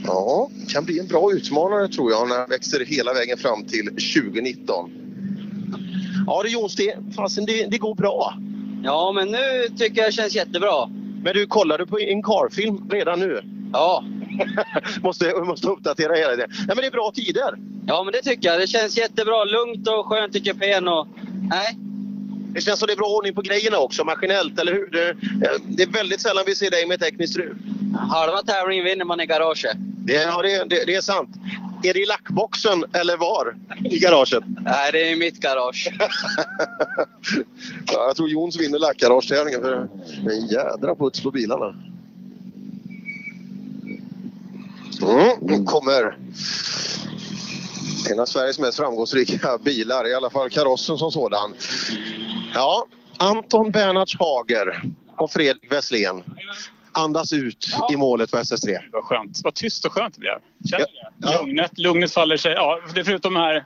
ja, 0.06 0.50
kan 0.70 0.86
bli 0.86 1.00
en 1.00 1.08
bra 1.08 1.32
utmanare 1.34 1.88
tror 1.88 2.12
jag 2.12 2.30
när 2.30 2.38
han 2.38 2.50
växer 2.50 2.86
hela 2.86 3.14
vägen 3.14 3.38
fram 3.38 3.66
till 3.66 3.86
2019. 3.86 4.92
Ja 6.28 6.44
du 6.44 6.50
Jons, 6.50 6.76
det, 6.76 6.98
fasen, 7.16 7.46
det, 7.46 7.66
det 7.66 7.78
går 7.78 7.96
bra. 7.96 8.34
Ja, 8.84 9.12
men 9.16 9.28
nu 9.28 9.68
tycker 9.78 10.02
jag 10.02 10.08
det 10.08 10.14
känns 10.16 10.36
jättebra. 10.36 10.88
Men 11.24 11.34
du, 11.34 11.48
kollar 11.48 11.78
du 11.78 11.86
på 11.86 12.00
en 12.00 12.24
carfilm 12.24 12.90
redan 12.90 13.20
nu? 13.20 13.42
Ja. 13.74 14.04
måste, 15.04 15.34
måste 15.36 15.68
uppdatera 15.68 16.16
hela 16.16 16.32
tiden. 16.32 16.50
Nej 16.58 16.68
men 16.68 16.78
det 16.78 16.86
är 16.86 16.92
bra 16.92 17.12
tider. 17.16 17.58
Ja, 17.88 18.04
men 18.04 18.14
det 18.14 18.22
tycker 18.22 18.50
jag. 18.50 18.60
Det 18.60 18.68
känns 18.68 18.98
jättebra. 18.98 19.44
Lugnt 19.44 19.88
och 19.88 20.06
skönt 20.06 20.36
i 20.36 20.40
kupén 20.40 20.88
och... 20.88 21.08
Nej. 21.50 21.78
Det 22.54 22.62
känns 22.62 22.80
som 22.80 22.88
det 22.88 22.94
är 22.94 22.98
bra 22.98 23.08
ordning 23.08 23.34
på 23.34 23.42
grejerna 23.42 23.78
också, 23.78 24.04
maskinellt, 24.04 24.60
eller 24.60 24.74
hur? 24.74 24.90
Det, 24.92 25.16
det 25.68 25.84
är 25.84 25.88
väldigt 25.88 26.22
sällan 26.22 26.44
vi 26.48 26.56
ser 26.56 26.72
dig 26.72 26.88
med 26.88 27.00
tekniskt 27.00 27.34
strul. 27.34 27.58
Halva 28.10 28.42
tävlingen 28.42 28.86
vinner 28.86 29.06
man 29.06 29.20
i 29.20 29.26
garaget. 29.26 29.78
Det, 29.78 30.14
ja, 30.14 30.42
det, 30.42 30.64
det, 30.70 30.84
det 30.86 30.96
är 30.96 31.02
sant. 31.02 31.30
Är 31.84 31.94
det 31.94 32.00
i 32.00 32.06
lackboxen 32.06 32.86
eller 32.94 33.18
var 33.18 33.56
i 33.86 34.00
garaget? 34.00 34.44
Nej, 34.62 34.92
det 34.92 35.08
är 35.08 35.12
i 35.12 35.16
mitt 35.16 35.40
garage. 35.40 35.92
ja, 37.86 38.06
jag 38.08 38.16
tror 38.16 38.30
Jons 38.30 38.60
vinner 38.60 38.80
lackgaragetävlingen 38.80 39.62
för 39.62 39.88
det 40.24 40.32
är 40.32 40.38
en 40.38 40.48
jädra 40.48 40.96
puts 40.96 41.24
på 41.24 41.32
bilarna. 41.32 41.76
Mm, 45.04 45.38
nu 45.42 45.64
kommer 45.64 46.18
en 48.12 48.20
av 48.20 48.26
Sveriges 48.26 48.60
mest 48.60 48.78
framgångsrika 48.78 49.58
bilar, 49.58 50.08
i 50.08 50.14
alla 50.14 50.30
fall 50.30 50.50
karossen 50.50 50.98
som 50.98 51.12
sådan. 51.12 51.54
Ja, 52.54 52.86
Anton 53.18 53.72
Bernhards 53.72 54.20
Hager 54.20 54.82
och 55.18 55.32
Fredrik 55.32 55.72
Wesslén 55.72 56.24
andas 56.92 57.34
ut 57.34 57.68
i 57.94 57.98
målet 57.98 58.32
på 58.32 58.38
SS3. 58.38 58.78
Vad 58.92 59.04
skönt. 59.04 59.40
Vad 59.44 59.54
tyst 59.54 59.86
och 59.86 59.92
skönt 59.92 60.14
det 60.14 60.20
blev. 60.20 60.38
Känner 60.70 60.86
du 60.86 61.28
det? 61.28 61.38
Lugnet, 61.38 61.80
lugnet 61.80 62.12
faller 62.12 62.38
sig. 62.38 62.54
Ja, 62.54 62.80
det 62.94 63.00
är 63.00 63.04
förutom 63.04 63.34
den 63.34 63.44
här 63.44 63.66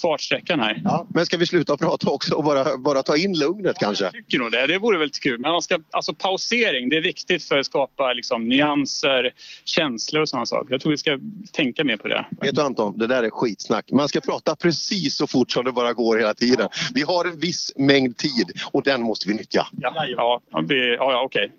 fartsträckan 0.00 0.60
här. 0.60 0.80
Ja, 0.84 1.06
men 1.14 1.26
ska 1.26 1.36
vi 1.36 1.46
sluta 1.46 1.76
prata 1.76 2.10
också 2.10 2.34
och 2.34 2.44
bara, 2.44 2.76
bara 2.78 3.02
ta 3.02 3.16
in 3.16 3.38
lugnet 3.38 3.76
kanske? 3.78 4.04
Jag 4.04 4.12
tycker 4.12 4.38
nog 4.38 4.52
det. 4.52 4.66
Det 4.66 4.78
vore 4.78 4.98
väldigt 4.98 5.20
kul. 5.20 5.40
Men 5.40 5.52
man 5.52 5.62
ska, 5.62 5.78
alltså 5.90 6.14
pausering, 6.14 6.88
det 6.88 6.96
är 6.96 7.02
viktigt 7.02 7.44
för 7.44 7.58
att 7.58 7.66
skapa 7.66 8.12
liksom, 8.12 8.48
nyanser, 8.48 9.32
känslor 9.64 10.22
och 10.22 10.28
sådana 10.28 10.46
saker. 10.46 10.72
Jag 10.72 10.80
tror 10.80 10.90
vi 10.90 10.98
ska 10.98 11.18
tänka 11.52 11.84
mer 11.84 11.96
på 11.96 12.08
det. 12.08 12.26
Vet 12.40 12.54
du 12.54 12.62
Anton, 12.62 12.98
det 12.98 13.06
där 13.06 13.22
är 13.22 13.30
skitsnack. 13.30 13.90
Man 13.92 14.08
ska 14.08 14.20
prata 14.20 14.56
precis 14.56 15.16
så 15.16 15.26
fort 15.26 15.50
som 15.50 15.64
det 15.64 15.72
bara 15.72 15.92
går 15.92 16.18
hela 16.18 16.34
tiden. 16.34 16.68
Vi 16.94 17.02
har 17.02 17.24
en 17.24 17.38
viss 17.38 17.72
mängd 17.76 18.16
tid 18.16 18.52
och 18.72 18.82
den 18.82 19.02
måste 19.02 19.28
vi 19.28 19.34
nyttja. 19.34 19.66
Ja, 19.72 20.06
ja, 20.06 20.40
ja, 20.50 20.96
ja, 20.98 21.22
okej. 21.24 21.52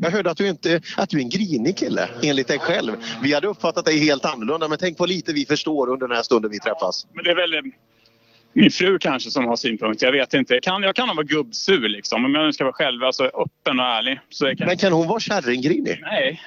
Jag 0.00 0.10
hörde 0.10 0.30
att 0.30 0.36
du, 0.36 0.48
inte, 0.48 0.80
att 0.96 1.10
du 1.10 1.18
är 1.18 1.22
en 1.22 1.28
grinig 1.28 1.76
kille, 1.76 2.08
enligt 2.22 2.48
dig 2.48 2.58
själv. 2.58 2.92
Vi 3.22 3.34
hade 3.34 3.46
uppfattat 3.46 3.84
dig 3.84 3.98
helt 3.98 4.24
annorlunda, 4.24 4.68
men 4.68 4.78
tänk 4.78 4.98
vad 4.98 5.08
lite 5.08 5.32
vi 5.32 5.46
förstår 5.46 5.88
under 5.88 6.08
den 6.08 6.16
här 6.16 6.22
stunden 6.22 6.50
vi 6.50 6.58
träffas. 6.58 7.06
Men 7.12 7.24
det 7.24 7.30
är 7.30 7.36
väl 7.36 7.54
eh, 7.54 7.60
min 8.52 8.70
fru 8.70 8.98
kanske 8.98 9.30
som 9.30 9.44
har 9.44 9.56
synpunkter. 9.56 10.06
Jag 10.06 10.12
vet 10.12 10.34
inte. 10.34 10.54
Jag 10.54 10.62
kan, 10.62 10.82
jag 10.82 10.94
kan 10.94 11.08
vara 11.08 11.22
gubbsur 11.22 11.88
liksom. 11.88 12.24
Om 12.24 12.34
jag 12.34 12.46
nu 12.46 12.52
ska 12.52 12.64
vara 12.64 12.74
själv, 12.74 13.04
alltså 13.04 13.24
öppen 13.24 13.80
och 13.80 13.86
ärlig. 13.86 14.20
Så 14.28 14.56
kan... 14.56 14.66
Men 14.66 14.76
kan 14.76 14.92
hon 14.92 15.08
vara 15.08 15.20
kärringgrinig? 15.20 15.98
Nej, 16.02 16.40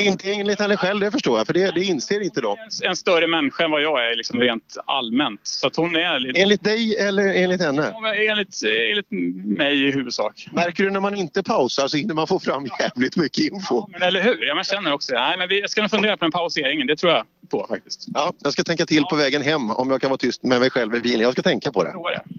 Inte 0.00 0.32
enligt 0.32 0.60
henne 0.60 0.76
själv, 0.76 1.00
det 1.00 1.10
förstår 1.10 1.38
jag, 1.38 1.46
för 1.46 1.54
det, 1.54 1.70
det 1.74 1.84
inser 1.84 2.20
inte 2.20 2.40
de. 2.40 2.56
En 2.84 2.96
större 2.96 3.26
människa 3.26 3.64
än 3.64 3.70
vad 3.70 3.82
jag 3.82 4.10
är 4.10 4.16
liksom 4.16 4.40
rent 4.40 4.76
allmänt. 4.86 5.40
Så 5.42 5.66
att 5.66 5.76
hon 5.76 5.96
är 5.96 6.18
lite... 6.18 6.40
Enligt 6.40 6.64
dig 6.64 6.96
eller 6.96 7.34
enligt 7.34 7.60
henne? 7.60 7.90
Ja, 7.92 8.14
Enligt, 8.14 8.62
enligt 8.90 9.10
mig 9.58 9.88
i 9.88 9.90
huvudsak. 9.90 10.48
Märker 10.52 10.84
du 10.84 10.90
när 10.90 11.00
man 11.00 11.14
inte 11.14 11.42
pausar 11.42 11.88
så 11.88 11.96
hinner 11.96 12.14
man 12.14 12.26
få 12.26 12.38
fram 12.38 12.66
jävligt 12.80 13.16
mycket 13.16 13.44
info. 13.44 13.86
Men 13.88 14.02
eller 14.02 14.22
hur? 14.22 14.46
Ja, 14.46 14.54
man 14.54 14.64
känner 14.64 14.92
också 14.92 15.14
Nej, 15.14 15.38
men 15.38 15.48
vi, 15.48 15.60
jag 15.60 15.70
ska 15.70 15.80
nog 15.80 15.90
fundera 15.90 16.16
på 16.16 16.24
den 16.24 16.32
pauseringen. 16.32 16.86
Det 16.86 16.96
tror 16.96 17.12
jag 17.12 17.24
på 17.50 17.66
faktiskt. 17.68 18.04
Ja, 18.14 18.32
jag 18.42 18.52
ska 18.52 18.64
tänka 18.64 18.86
till 18.86 19.04
på 19.04 19.16
vägen 19.16 19.42
hem 19.42 19.70
om 19.70 19.90
jag 19.90 20.00
kan 20.00 20.10
vara 20.10 20.18
tyst 20.18 20.42
med 20.42 20.60
mig 20.60 20.70
själv 20.70 20.94
i 20.94 21.00
bilen. 21.00 21.20
Jag 21.20 21.32
ska 21.32 21.42
tänka 21.42 21.72
på 21.72 21.84
det. 21.84 21.94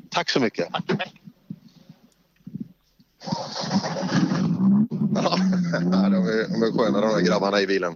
Tack 0.09 0.29
så 0.29 0.39
mycket. 0.39 0.67
Ja, 5.15 5.37
de 5.91 6.27
är, 6.27 6.49
de 6.49 6.63
är 6.63 6.77
sköna 6.77 7.01
de 7.01 7.13
där 7.13 7.21
grabbarna 7.21 7.61
i 7.61 7.67
bilen. 7.67 7.93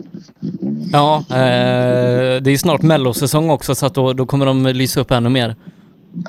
Ja, 0.92 1.18
eh, 1.30 2.42
det 2.42 2.52
är 2.52 2.58
snart 2.58 2.82
mellosäsong 2.82 3.50
också 3.50 3.76
så 3.76 3.90
då, 3.90 4.14
då 4.14 4.26
kommer 4.26 4.46
de 4.46 4.66
lysa 4.66 5.00
upp 5.00 5.12
ännu 5.12 5.30
mer. 5.30 5.56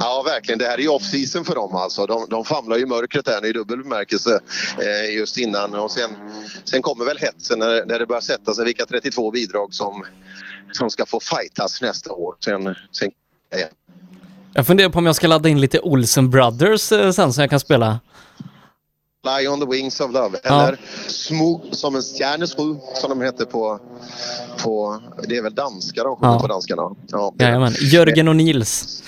Ja, 0.00 0.22
verkligen. 0.26 0.58
Det 0.58 0.64
här 0.64 0.78
är 0.78 0.82
ju 0.82 0.88
off-season 0.88 1.44
för 1.44 1.54
dem 1.54 1.76
alltså. 1.76 2.06
De, 2.06 2.26
de 2.30 2.44
famlar 2.44 2.76
ju 2.76 2.86
mörkret 2.86 3.28
här 3.28 3.46
i 3.46 3.52
dubbel 3.52 3.82
bemärkelse 3.82 4.40
eh, 4.78 5.16
just 5.16 5.38
innan. 5.38 5.74
Och 5.74 5.90
sen, 5.90 6.10
sen 6.64 6.82
kommer 6.82 7.04
väl 7.04 7.18
hetsen 7.18 7.58
när, 7.58 7.86
när 7.86 7.98
det 7.98 8.06
börjar 8.06 8.20
sätta 8.20 8.54
sig 8.54 8.64
vilka 8.64 8.86
32 8.86 9.30
bidrag 9.30 9.74
som, 9.74 10.04
som 10.72 10.90
ska 10.90 11.06
få 11.06 11.20
fightas 11.20 11.82
nästa 11.82 12.12
år. 12.12 12.34
Sen, 12.44 12.74
sen 12.92 13.10
igen. 13.56 13.68
Jag 14.54 14.66
funderar 14.66 14.88
på 14.88 14.98
om 14.98 15.06
jag 15.06 15.16
ska 15.16 15.26
ladda 15.26 15.48
in 15.48 15.60
lite 15.60 15.80
Olsen 15.80 16.30
Brothers 16.30 16.92
eh, 16.92 17.10
sen 17.10 17.32
som 17.32 17.40
jag 17.40 17.50
kan 17.50 17.60
spela. 17.60 18.00
Fly 19.24 19.46
on 19.48 19.60
the 19.60 19.66
wings 19.66 20.00
of 20.00 20.12
love. 20.12 20.38
Ja. 20.44 20.62
Eller 20.68 20.78
Smooth 21.06 21.72
som 21.72 21.96
en 21.96 22.02
stjärnesju 22.02 22.76
som 22.94 23.10
de 23.10 23.20
heter 23.20 23.44
på, 23.44 23.80
på... 24.62 25.00
Det 25.28 25.36
är 25.36 25.42
väl 25.42 25.54
danska 25.54 26.04
de 26.04 26.16
sjunger 26.16 26.32
Ja. 26.34 26.40
på 26.40 26.46
danskarna? 26.46 26.82
Ja. 27.08 27.34
Jajamän. 27.38 27.72
Jörgen 27.80 28.28
och 28.28 28.36
Nils. 28.36 29.02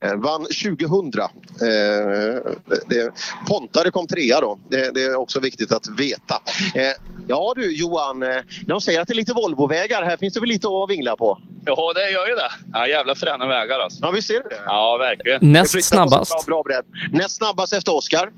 Eh, 0.00 0.14
Vann 0.14 0.44
2000. 0.44 1.22
Eh, 1.22 2.52
det, 2.86 3.10
Pontare 3.48 3.90
kom 3.90 4.06
trea 4.06 4.40
då. 4.40 4.58
Det, 4.68 4.94
det 4.94 5.02
är 5.02 5.16
också 5.16 5.40
viktigt 5.40 5.72
att 5.72 5.88
veta. 5.98 6.34
Eh, 6.74 6.82
ja 7.28 7.52
du 7.56 7.76
Johan, 7.76 8.22
eh, 8.22 8.36
de 8.66 8.80
säger 8.80 9.00
att 9.00 9.08
det 9.08 9.12
är 9.14 9.16
lite 9.16 9.32
Volvovägar. 9.32 10.02
Här 10.02 10.16
finns 10.16 10.34
det 10.34 10.40
väl 10.40 10.48
lite 10.48 10.68
att 10.68 10.90
vingla 10.90 11.16
på? 11.16 11.38
Ja, 11.64 11.92
det 11.94 12.10
gör 12.10 12.28
ju 12.28 12.34
det. 12.34 12.50
Ja, 12.72 12.86
jävla 12.86 13.14
fräna 13.14 13.46
vägar 13.46 13.78
alltså. 13.78 13.98
Ja, 14.02 14.10
vi 14.10 14.22
ser 14.22 14.34
det. 14.34 14.56
Ja, 14.66 14.96
verkligen. 14.96 15.52
Näst 15.52 15.84
snabbast. 15.84 16.46
Bra, 16.46 16.62
bra. 16.62 16.80
Näst 17.12 17.36
snabbast 17.36 17.72
efter 17.72 17.96
Oskar. 17.96 18.30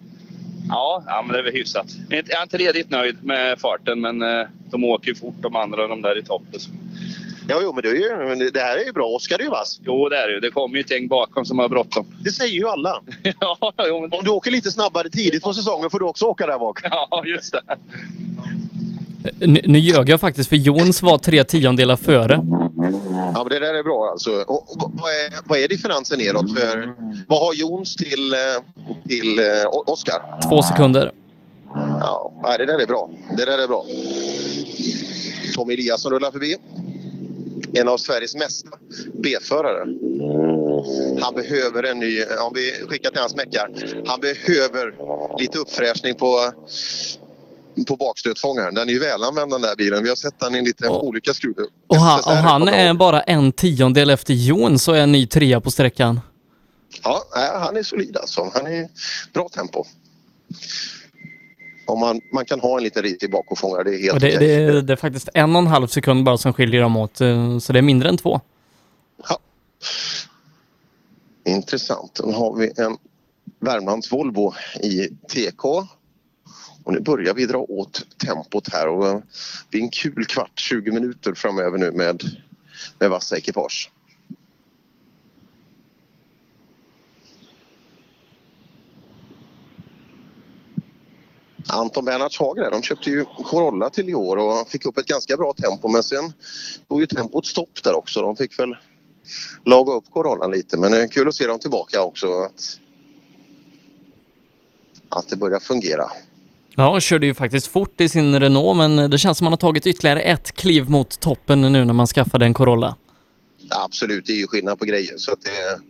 Ja, 0.68 1.02
ja, 1.06 1.22
men 1.22 1.32
det 1.32 1.38
är 1.38 1.42
väl 1.42 1.52
hyfsat. 1.52 1.86
Jag 2.08 2.18
är 2.18 2.42
inte- 2.42 2.56
redigt 2.58 2.90
nöjd 2.90 3.24
med 3.24 3.60
farten, 3.60 4.00
men 4.00 4.22
eh, 4.22 4.46
de 4.70 4.84
åker 4.84 5.08
ju 5.08 5.14
fort 5.14 5.34
de 5.40 5.56
andra, 5.56 5.86
de 5.86 6.02
där 6.02 6.18
i 6.18 6.22
toppen. 6.22 6.60
Ja, 7.50 7.58
jo, 7.62 7.72
men 7.72 7.82
det, 7.82 7.88
är 7.88 7.94
ju, 7.94 8.16
men 8.16 8.38
det 8.52 8.60
här 8.60 8.76
är 8.76 8.84
ju 8.84 8.92
bra. 8.92 9.06
Oskar 9.06 9.38
är 9.38 9.42
ju 9.42 9.50
vass. 9.50 9.80
Jo, 9.84 10.08
det 10.08 10.16
är 10.16 10.28
det 10.28 10.34
ju. 10.34 10.40
Det 10.40 10.50
kommer 10.50 10.76
ju 10.76 10.80
ett 10.80 10.90
gäng 10.90 11.08
bakom 11.08 11.44
som 11.44 11.58
har 11.58 11.68
bråttom. 11.68 12.06
Det 12.24 12.30
säger 12.30 12.54
ju 12.54 12.68
alla. 12.68 13.02
ja, 13.40 13.72
jo, 13.88 14.00
men... 14.00 14.12
Om 14.12 14.24
du 14.24 14.30
åker 14.30 14.50
lite 14.50 14.70
snabbare 14.70 15.10
tidigt 15.10 15.42
på 15.42 15.54
säsongen 15.54 15.90
får 15.90 15.98
du 15.98 16.04
också 16.04 16.24
åka 16.24 16.46
där 16.46 16.58
bak. 16.58 16.80
Ja, 16.82 17.22
just 17.26 17.52
det. 17.52 17.62
Nu, 19.46 19.60
nu 19.64 19.78
ljög 19.78 20.08
jag 20.08 20.20
faktiskt 20.20 20.48
för 20.48 20.56
Jons 20.56 21.02
var 21.02 21.18
tre 21.18 21.44
tiondelar 21.44 21.96
före. 21.96 22.40
Ja, 23.34 23.44
men 23.44 23.48
det 23.48 23.58
där 23.58 23.74
är 23.74 23.82
bra 23.82 24.08
alltså. 24.10 24.30
Och, 24.30 24.84
och, 24.84 24.92
vad, 24.94 25.10
är, 25.10 25.48
vad 25.48 25.58
är 25.58 25.68
differensen 25.68 26.18
neråt? 26.18 26.58
För, 26.58 26.94
vad 27.28 27.38
har 27.38 27.54
Jons 27.54 27.96
till, 27.96 28.32
eh, 28.32 28.38
till 29.08 29.38
eh, 29.38 29.44
Oskar? 29.86 30.48
Två 30.48 30.62
sekunder. 30.62 31.12
Ja, 32.00 32.32
det 32.58 32.66
där 32.66 32.82
är 32.82 32.86
bra. 32.86 33.10
Det 33.36 33.44
där 33.44 33.58
är 33.58 33.68
bra. 33.68 33.84
Tommy 35.54 35.74
Eliasson 35.74 36.12
rullar 36.12 36.30
förbi. 36.30 36.56
En 37.74 37.88
av 37.88 37.96
Sveriges 37.96 38.34
mesta 38.34 38.68
B-förare. 39.22 39.84
Han 41.20 41.34
behöver 41.34 41.82
en 41.82 41.98
ny, 41.98 42.24
om 42.24 42.52
vi 42.54 42.72
skickar 42.88 43.10
till 43.10 43.20
hans 43.20 43.36
meckar, 43.36 43.70
han 44.06 44.20
behöver 44.20 44.94
lite 45.40 45.58
uppfräschning 45.58 46.14
på, 46.14 46.52
på 47.88 47.96
bakstötfångaren. 47.96 48.74
Den 48.74 48.88
är 48.88 48.92
ju 48.92 48.98
välanvänd 48.98 49.50
den 49.50 49.60
där 49.60 49.76
bilen. 49.76 50.02
Vi 50.02 50.08
har 50.08 50.16
sett 50.16 50.38
den 50.40 50.54
i 50.54 50.62
lite 50.62 50.88
olika 50.88 51.34
skruvar. 51.34 51.66
Och 51.86 51.96
han, 51.96 52.18
och 52.18 52.32
han 52.32 52.68
är 52.68 52.94
bara 52.94 53.20
en 53.20 53.52
tiondel 53.52 54.10
efter 54.10 54.34
Jon 54.34 54.78
så 54.78 54.92
är 54.92 55.00
en 55.00 55.12
ny 55.12 55.26
trea 55.26 55.60
på 55.60 55.70
sträckan. 55.70 56.20
Ja, 57.02 57.24
han 57.60 57.76
är 57.76 57.82
solid 57.82 58.16
alltså. 58.16 58.50
Han 58.54 58.66
är 58.66 58.88
bra 59.32 59.48
tempo. 59.48 59.84
Om 61.90 62.00
man, 62.00 62.20
man 62.32 62.44
kan 62.44 62.60
ha 62.60 62.76
en 62.76 62.82
liten 62.84 63.02
ritig 63.02 63.30
bakåtfångare, 63.30 63.84
det 63.84 63.94
är 63.96 63.98
helt 64.02 64.12
Och 64.14 64.20
det, 64.20 64.38
det, 64.38 64.54
är, 64.54 64.82
det 64.82 64.92
är 64.92 64.96
faktiskt 64.96 65.28
en 65.34 65.56
och 65.56 65.62
en 65.62 65.66
halv 65.66 65.86
sekund 65.86 66.24
bara 66.24 66.38
som 66.38 66.52
skiljer 66.52 66.80
dem 66.80 66.96
åt. 66.96 67.20
eh, 67.20 67.58
Så 67.58 67.72
det 67.72 67.78
är 67.78 67.82
mindre 67.82 68.08
än 68.08 68.16
två. 68.16 68.40
Intressant. 71.44 72.14
Då 72.14 72.32
har 72.32 72.56
vi 72.56 72.72
en 72.76 72.96
Värmlands 73.60 74.12
Volvo 74.12 74.54
i 74.82 75.08
TK. 75.28 75.64
Och 76.84 76.92
nu 76.92 77.00
börjar 77.00 77.34
vi 77.34 77.46
dra 77.46 77.58
åt 77.58 78.02
tempot 78.26 78.72
här 78.72 78.88
och 78.88 79.08
eh, 79.08 79.18
det 79.70 79.78
är 79.78 79.82
en 79.82 79.90
kul 79.90 80.24
kvart, 80.24 80.58
20 80.60 80.92
minuter 80.92 81.34
framöver 81.34 81.78
nu 81.78 81.90
med, 81.90 82.22
med 82.98 83.10
vassa 83.10 83.36
ekipage. 83.36 83.90
Anton 91.66 92.04
Bernhards 92.04 92.38
Hager, 92.38 92.70
de 92.70 92.82
köpte 92.82 93.10
ju 93.10 93.24
Corolla 93.24 93.90
till 93.90 94.08
i 94.08 94.14
år 94.14 94.36
och 94.36 94.68
fick 94.68 94.86
upp 94.86 94.98
ett 94.98 95.06
ganska 95.06 95.36
bra 95.36 95.52
tempo 95.52 95.88
men 95.88 96.02
sen 96.02 96.32
tog 96.88 97.00
ju 97.00 97.06
tempot 97.06 97.46
stopp 97.46 97.82
där 97.82 97.94
också. 97.94 98.22
De 98.22 98.36
fick 98.36 98.58
väl 98.58 98.76
laga 99.64 99.92
upp 99.92 100.04
Corollan 100.10 100.50
lite 100.50 100.76
men 100.78 100.92
det 100.92 101.02
är 101.02 101.08
kul 101.08 101.28
att 101.28 101.34
se 101.34 101.46
dem 101.46 101.58
tillbaka 101.58 102.02
också. 102.02 102.26
Att, 102.26 102.78
att 105.08 105.28
det 105.28 105.36
börjar 105.36 105.60
fungera. 105.60 106.04
Ja, 106.76 107.00
körde 107.00 107.26
ju 107.26 107.34
faktiskt 107.34 107.66
fort 107.66 108.00
i 108.00 108.08
sin 108.08 108.40
Renault 108.40 108.76
men 108.76 109.10
det 109.10 109.18
känns 109.18 109.38
som 109.38 109.44
man 109.44 109.52
har 109.52 109.58
tagit 109.58 109.86
ytterligare 109.86 110.20
ett 110.20 110.52
kliv 110.52 110.90
mot 110.90 111.20
toppen 111.20 111.60
nu 111.60 111.84
när 111.84 111.92
man 111.92 112.06
skaffade 112.06 112.44
en 112.44 112.54
Corolla. 112.54 112.96
Absolut, 113.70 114.26
det 114.26 114.32
är 114.32 114.36
ju 114.36 114.46
skillnad 114.46 114.78
på 114.78 114.84
grejer. 114.84 115.14
Så 115.16 115.32
att 115.32 115.42
det, 115.42 115.80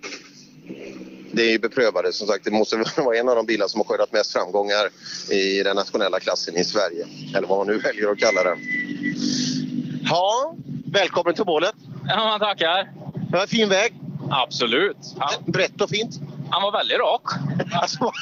det 1.33 1.43
är 1.43 1.51
ju 1.51 1.59
beprövade. 1.59 2.13
Som 2.13 2.27
sagt, 2.27 2.45
det 2.45 2.51
måste 2.51 2.77
väl 2.77 2.87
vara 3.05 3.17
en 3.17 3.29
av 3.29 3.37
de 3.37 3.47
bilar 3.47 3.69
som 3.69 3.81
har 3.81 3.85
skördat 3.85 4.13
mest 4.13 4.33
framgångar 4.33 4.91
i 5.31 5.63
den 5.63 5.77
nationella 5.77 6.21
klassen 6.21 6.57
i 6.57 6.65
Sverige. 6.65 7.07
Eller 7.37 7.49
vad 7.49 7.59
man 7.59 7.67
nu 7.67 7.79
väljer 7.79 8.11
att 8.11 8.19
kalla 8.19 8.43
den. 8.43 8.59
Ja, 10.05 10.55
välkommen 10.93 11.35
till 11.35 11.45
målet. 11.45 11.75
Ja, 12.09 12.17
man 12.17 12.41
tackar. 12.41 12.91
Det 13.15 13.33
var 13.33 13.43
en 13.43 13.49
fin 13.49 13.69
väg. 13.69 13.95
Absolut. 14.31 14.97
Ja. 15.19 15.31
Brett 15.47 15.81
och 15.81 15.91
fint. 15.91 16.21
Han 16.51 16.63
var 16.63 16.73
väldigt 16.73 16.99
rak. 16.99 17.23
Alltså, 17.73 18.13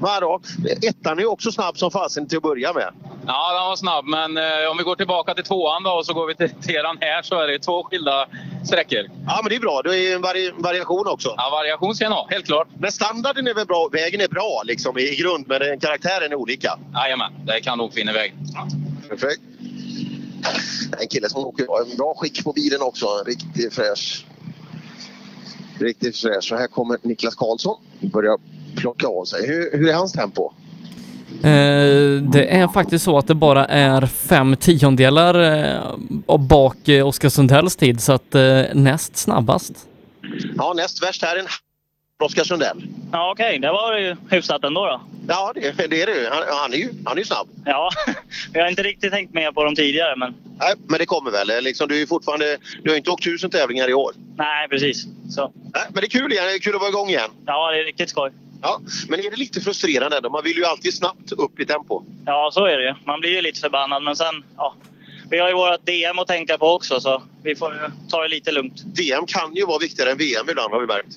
vad 0.00 0.22
rak. 0.22 0.42
Ettan 0.82 1.18
är 1.18 1.26
också 1.26 1.52
snabb 1.52 1.78
som 1.78 1.90
fasen 1.90 2.28
till 2.28 2.36
att 2.36 2.42
börja 2.42 2.72
med. 2.72 2.90
Ja, 3.26 3.52
den 3.54 3.68
var 3.68 3.76
snabb, 3.76 4.04
men 4.04 4.36
eh, 4.36 4.70
om 4.70 4.76
vi 4.76 4.82
går 4.82 4.96
tillbaka 4.96 5.34
till 5.34 5.44
tvåan 5.44 5.82
då 5.82 5.90
och 5.90 6.06
så 6.06 6.14
går 6.14 6.26
vi 6.26 6.34
till 6.34 6.50
teran 6.50 6.98
här 7.00 7.22
så 7.22 7.40
är 7.40 7.46
det 7.46 7.58
två 7.58 7.84
skilda 7.84 8.26
sträckor. 8.64 9.06
Ja, 9.26 9.40
men 9.42 9.48
det 9.50 9.56
är 9.56 9.60
bra. 9.60 9.82
Det 9.82 9.98
är 9.98 10.14
en 10.14 10.22
vari 10.22 10.52
variation 10.58 11.06
också. 11.06 11.34
Ja, 11.36 11.50
variation 11.52 11.94
ska 11.94 12.04
jag 12.04 12.10
ha, 12.10 12.26
helt 12.30 12.46
klart. 12.46 12.68
Men 12.78 12.92
standarden 12.92 13.46
är 13.46 13.54
väl 13.54 13.66
bra. 13.66 13.88
Vägen 13.92 14.20
är 14.20 14.28
bra 14.28 14.62
liksom, 14.64 14.98
i 14.98 15.16
grund, 15.16 15.48
men 15.48 15.80
karaktären 15.80 16.32
är 16.32 16.34
olika. 16.34 16.78
Jajamän, 16.94 17.32
det 17.46 17.60
kan 17.60 17.78
nog 17.78 17.92
finna 17.92 18.12
väg. 18.12 18.34
Perfekt. 19.08 19.40
En 21.00 21.08
kille 21.08 21.28
som 21.28 21.46
åker 21.46 21.96
bra 21.96 22.14
skick 22.14 22.44
på 22.44 22.52
bilen 22.52 22.82
också. 22.82 23.06
Riktigt 23.26 23.74
fräsch. 23.74 24.24
Riktigt 25.78 26.16
fräsch. 26.16 26.44
Så 26.44 26.56
här 26.56 26.66
kommer 26.66 26.98
Niklas 27.02 27.34
Karlsson. 27.34 27.76
Börjar 28.00 28.38
plocka 28.76 29.06
av 29.06 29.24
sig. 29.24 29.46
Hur, 29.46 29.78
hur 29.78 29.88
är 29.88 29.94
hans 29.94 30.12
tempo? 30.12 30.52
Eh, 31.42 32.22
det 32.22 32.46
är 32.50 32.72
faktiskt 32.72 33.04
så 33.04 33.18
att 33.18 33.26
det 33.26 33.34
bara 33.34 33.66
är 33.66 34.06
fem 34.06 34.56
tiondelar 34.56 35.34
eh, 35.42 36.38
bak 36.38 36.88
eh, 36.88 37.06
Oskar 37.06 37.28
Sundells 37.28 37.76
tid 37.76 38.00
så 38.00 38.12
att 38.12 38.34
eh, 38.34 38.62
näst 38.74 39.16
snabbast. 39.16 39.72
Ja, 40.56 40.72
näst 40.76 41.02
värst 41.02 41.22
här 41.22 41.36
är 41.36 41.40
en 41.40 41.46
Oskar 42.22 42.44
Sundell. 42.44 42.82
Ja, 43.12 43.30
okej. 43.30 43.58
Det 43.58 43.72
var 43.72 43.98
ju 43.98 44.16
hyfsat 44.30 44.64
ändå 44.64 44.86
då. 44.86 45.00
Ja, 45.28 45.52
det, 45.54 45.88
det 45.90 46.02
är 46.02 46.06
det. 46.06 46.28
Han, 46.32 46.42
han, 46.60 46.72
är 46.72 46.76
ju. 46.76 46.90
han 47.04 47.18
är 47.18 47.22
snabb. 47.24 47.48
Ja, 47.64 47.90
jag 48.52 48.62
har 48.62 48.70
inte 48.70 48.82
riktigt 48.82 49.12
tänkt 49.12 49.34
med 49.34 49.54
på 49.54 49.64
dem 49.64 49.74
tidigare, 49.74 50.16
men 50.16 50.34
Nej, 50.60 50.74
men 50.88 50.98
det 50.98 51.06
kommer 51.06 51.30
väl. 51.30 51.64
Liksom, 51.64 51.88
du, 51.88 52.02
är 52.02 52.06
fortfarande, 52.06 52.58
du 52.82 52.90
har 52.90 52.96
inte 52.96 53.10
åkt 53.10 53.24
tusen 53.24 53.50
tävlingar 53.50 53.90
i 53.90 53.94
år. 53.94 54.12
nej, 54.36 54.68
precis. 54.68 55.06
Så. 55.30 55.52
Nej, 55.74 55.82
men 55.88 56.00
det 56.00 56.06
är 56.06 56.20
kul 56.20 56.32
igen. 56.32 56.44
Det 56.44 56.54
är 56.54 56.58
kul 56.58 56.74
att 56.74 56.80
vara 56.80 56.90
igång 56.90 57.08
igen. 57.08 57.30
Ja, 57.46 57.70
det 57.70 57.80
är 57.80 57.84
riktigt 57.84 58.10
skoj. 58.10 58.30
Ja, 58.62 58.80
men 59.08 59.20
är 59.20 59.30
det 59.30 59.36
lite 59.36 59.60
frustrerande 59.60 60.16
ändå? 60.16 60.30
Man 60.30 60.44
vill 60.44 60.56
ju 60.56 60.64
alltid 60.64 60.94
snabbt 60.94 61.32
upp 61.32 61.60
i 61.60 61.66
tempo. 61.66 62.02
Ja, 62.26 62.50
så 62.52 62.64
är 62.66 62.76
det 62.78 62.84
ju. 62.84 62.94
Man 63.06 63.20
blir 63.20 63.30
ju 63.30 63.40
lite 63.40 63.60
förbannad, 63.60 64.02
men 64.02 64.16
sen... 64.16 64.44
Ja, 64.56 64.74
vi 65.30 65.38
har 65.38 65.48
ju 65.48 65.54
vårt 65.54 65.86
DM 65.86 66.18
att 66.18 66.26
tänka 66.26 66.58
på 66.58 66.66
också, 66.66 67.00
så 67.00 67.22
vi 67.42 67.56
får 67.56 67.92
ta 68.08 68.22
det 68.22 68.28
lite 68.28 68.52
lugnt. 68.52 68.82
DM 68.84 69.26
kan 69.26 69.54
ju 69.54 69.66
vara 69.66 69.78
viktigare 69.78 70.10
än 70.10 70.18
VM 70.18 70.46
ibland 70.50 70.72
har 70.72 70.80
vi 70.80 70.86
märkt. 70.86 71.16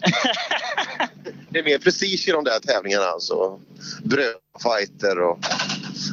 det 1.50 1.60
är 1.60 1.64
mer 1.64 1.78
precis 1.78 2.28
i 2.28 2.32
de 2.32 2.44
där 2.44 2.60
tävlingarna 2.60 3.06
alltså. 3.06 3.60
Brödfighter 4.04 5.20
och... 5.20 5.40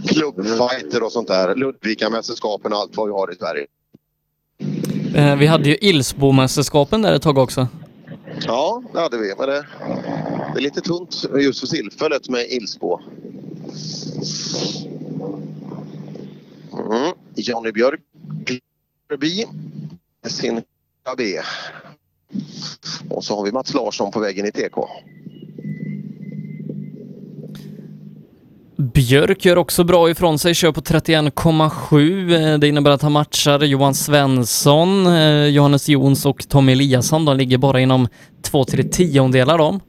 klubbfighter 0.09 1.03
och 1.03 1.13
sånt 1.13 1.29
där. 1.29 1.55
Ludvika-mästerskapen 1.55 2.73
och 2.73 2.79
allt 2.79 2.97
vad 2.97 3.07
vi 3.07 3.13
har 3.13 3.33
i 3.33 3.37
Sverige. 3.37 3.67
Eh, 5.17 5.37
vi 5.37 5.47
hade 5.47 5.69
ju 5.69 5.77
Ilsbomästerskapen 5.81 7.03
där 7.03 7.13
ett 7.13 7.23
tag 7.23 7.39
också. 7.39 7.69
Ja, 8.47 8.83
det 8.93 9.01
hade 9.01 9.19
vi. 9.19 9.35
Men 9.39 9.49
det, 9.49 9.67
det 10.55 10.59
är 10.59 10.63
lite 10.63 10.81
tunt 10.81 11.25
just 11.41 11.61
för 11.61 11.67
tillfället 11.67 12.29
med 12.29 12.47
Ilsbo. 12.51 13.01
Mm. 16.73 17.13
Johnny 17.37 17.73
Björk 17.73 18.01
förbi 19.09 19.47
sin 20.27 20.63
AB. 21.05 21.21
Och 23.11 23.25
så 23.25 23.37
har 23.37 23.45
vi 23.45 23.53
Mats 23.53 23.75
Larsson 23.75 24.11
på 24.13 24.21
vägen 24.21 24.47
i 24.47 24.53
TK. 24.53 24.89
Björk 28.77 29.45
gör 29.45 29.59
också 29.59 29.85
bra 29.85 30.11
ifrån 30.11 30.39
sig, 30.39 30.55
kör 30.55 30.73
på 30.73 30.81
31,7. 30.81 32.33
Eh, 32.53 32.59
Det 32.59 32.69
innebär 32.69 32.91
att 32.91 33.03
han 33.03 33.13
matchar 33.13 33.61
Johan 33.65 33.95
Svensson, 33.95 35.07
eh, 35.07 35.47
Johannes 35.47 35.89
Jons 35.89 36.27
och 36.27 36.49
Tommy 36.49 36.73
Eliasson. 36.73 37.25
De 37.25 37.37
ligger 37.37 37.59
bara 37.59 37.81
inom 37.81 38.09
2-3 38.43 38.83
tiondelar 38.83 39.59
de. 39.59 39.81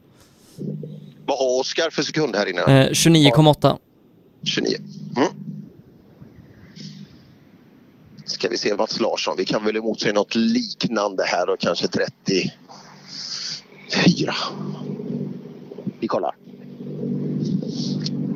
Vad 1.26 1.38
har 1.38 1.60
Oskar 1.60 1.90
för 1.90 2.02
sekund 2.04 2.36
här 2.36 2.50
inne? 2.50 2.62
Eh, 2.62 2.92
29,8. 2.92 3.78
29. 4.44 4.78
Mm. 5.18 5.28
Ska 8.46 8.52
vi 8.52 8.58
se 8.58 8.76
Mats 8.76 9.00
Larsson. 9.00 9.36
Vi 9.38 9.46
kan 9.46 9.66
väl 9.66 9.76
emotse 9.76 10.14
något 10.14 10.36
liknande 10.36 11.24
här 11.24 11.50
och 11.50 11.60
kanske 11.60 11.88
34. 11.88 14.34
Vi 16.00 16.08
kollar. 16.08 16.36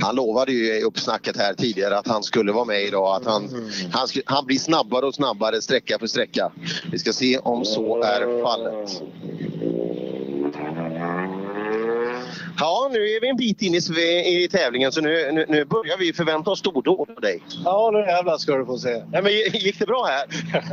Han 0.02 0.16
lovade 0.16 0.52
ju 0.52 0.78
i 0.78 0.84
uppsnacket 0.84 1.38
här 1.38 1.54
tidigare 1.54 1.98
att 1.98 2.08
han 2.08 2.24
skulle 2.24 2.52
vara 2.52 2.66
med 2.66 2.84
idag. 2.84 3.16
Att 3.16 3.26
han, 3.26 3.50
han, 3.92 4.08
sku- 4.08 4.24
han 4.26 4.46
blir 4.46 4.60
snabbare 4.60 5.06
och 5.06 5.16
snabbare 5.16 5.62
sträcka 5.62 6.00
för 6.00 6.08
sträcka. 6.08 6.52
Vi 6.92 7.00
ska 7.00 7.14
se 7.14 7.38
om 7.38 7.66
så 7.66 8.04
är 8.04 8.44
fallet. 8.44 9.02
Ja, 12.60 12.90
nu 12.92 12.98
är 12.98 13.22
vi 13.22 13.30
en 13.30 13.38
bit 13.38 13.62
in 13.62 13.76
i, 13.76 13.78
i 14.44 14.48
tävlingen 14.52 14.92
så 14.92 15.02
nu, 15.02 15.32
nu, 15.32 15.46
nu 15.50 15.66
börjar 15.66 15.98
vi 15.98 16.14
förvänta 16.14 16.52
oss 16.52 16.60
stordåd 16.60 17.10
av 17.16 17.22
dig. 17.22 17.44
Ja, 17.66 17.90
nu 17.94 18.00
jävlar 18.00 18.38
ska 18.38 18.56
du 18.56 18.66
få 18.66 18.78
se. 18.78 19.04
Ja, 19.12 19.22
men 19.22 19.32
gick 19.34 19.80
det 19.80 19.86
bra 19.86 20.06
här? 20.06 20.26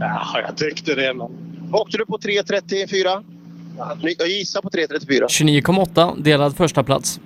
Ja, 0.00 0.40
jag 0.46 0.56
tyckte 0.56 0.94
det. 0.94 1.14
Men... 1.14 1.28
Åkte 1.72 1.98
du 1.98 2.06
på 2.06 2.18
3.34? 2.18 3.24
Jag 4.18 4.28
gissar 4.28 4.60
på 4.60 4.68
3.34. 4.68 5.26
29,8 5.26 6.22
delad 6.22 6.56
första 6.56 6.82
plats. 6.82 7.20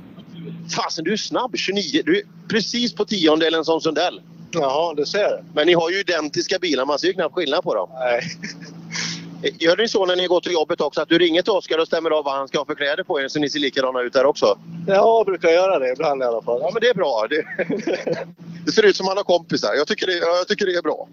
Fasen, 0.76 1.04
du 1.04 1.12
är 1.12 1.16
snabb. 1.16 1.56
29. 1.56 2.02
Du 2.04 2.16
är 2.18 2.22
precis 2.48 2.94
på 2.94 3.04
tiondelen 3.04 3.64
som 3.64 3.80
Sundell. 3.80 4.20
Jaha, 4.52 4.94
du 4.94 5.06
ser. 5.06 5.44
Men 5.54 5.66
ni 5.66 5.72
har 5.72 5.90
ju 5.90 6.00
identiska 6.00 6.58
bilar. 6.58 6.86
Man 6.86 6.98
ser 6.98 7.08
ju 7.08 7.14
knappt 7.14 7.34
skillnad 7.34 7.62
på 7.62 7.74
dem. 7.74 7.88
Nej. 7.98 8.22
Gör 9.58 9.76
ni 9.76 9.88
så 9.88 10.06
när 10.06 10.16
ni 10.16 10.26
går 10.26 10.40
till 10.40 10.52
jobbet 10.52 10.80
också 10.80 11.00
att 11.00 11.08
du 11.08 11.18
ringer 11.18 11.42
till 11.42 11.52
Oskar 11.52 11.78
och 11.78 11.86
stämmer 11.86 12.10
av 12.10 12.24
vad 12.24 12.34
han 12.34 12.48
ska 12.48 12.58
ha 12.58 12.64
för 12.64 12.74
kläder 12.74 13.02
på 13.02 13.20
er 13.20 13.28
så 13.28 13.38
ni 13.38 13.50
ser 13.50 13.58
likadana 13.58 14.00
ut 14.00 14.12
där 14.12 14.26
också? 14.26 14.58
Ja, 14.86 14.94
jag 14.94 15.26
brukar 15.26 15.48
göra 15.48 15.78
det 15.78 15.92
ibland 15.92 16.22
i 16.22 16.24
alla 16.24 16.42
fall. 16.42 16.60
Ja, 16.60 16.70
men 16.72 16.80
det 16.80 16.88
är 16.88 16.94
bra. 16.94 17.26
Det, 17.30 17.44
det 18.66 18.72
ser 18.72 18.82
ut 18.82 18.96
som 18.96 19.08
han 19.08 19.16
har 19.16 19.24
kompisar. 19.24 19.74
Jag 19.74 19.86
tycker 19.86 20.06
det, 20.06 20.12
jag 20.12 20.48
tycker 20.48 20.66
det 20.66 20.74
är 20.74 20.82
bra. 20.82 21.08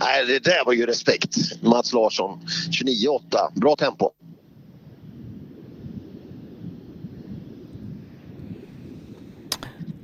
Nej, 0.00 0.26
det 0.26 0.44
där 0.44 0.64
var 0.64 0.72
ju 0.72 0.86
respekt. 0.86 1.62
Mats 1.62 1.92
Larsson. 1.92 2.40
29,8. 2.82 3.60
Bra 3.60 3.76
tempo. 3.76 4.10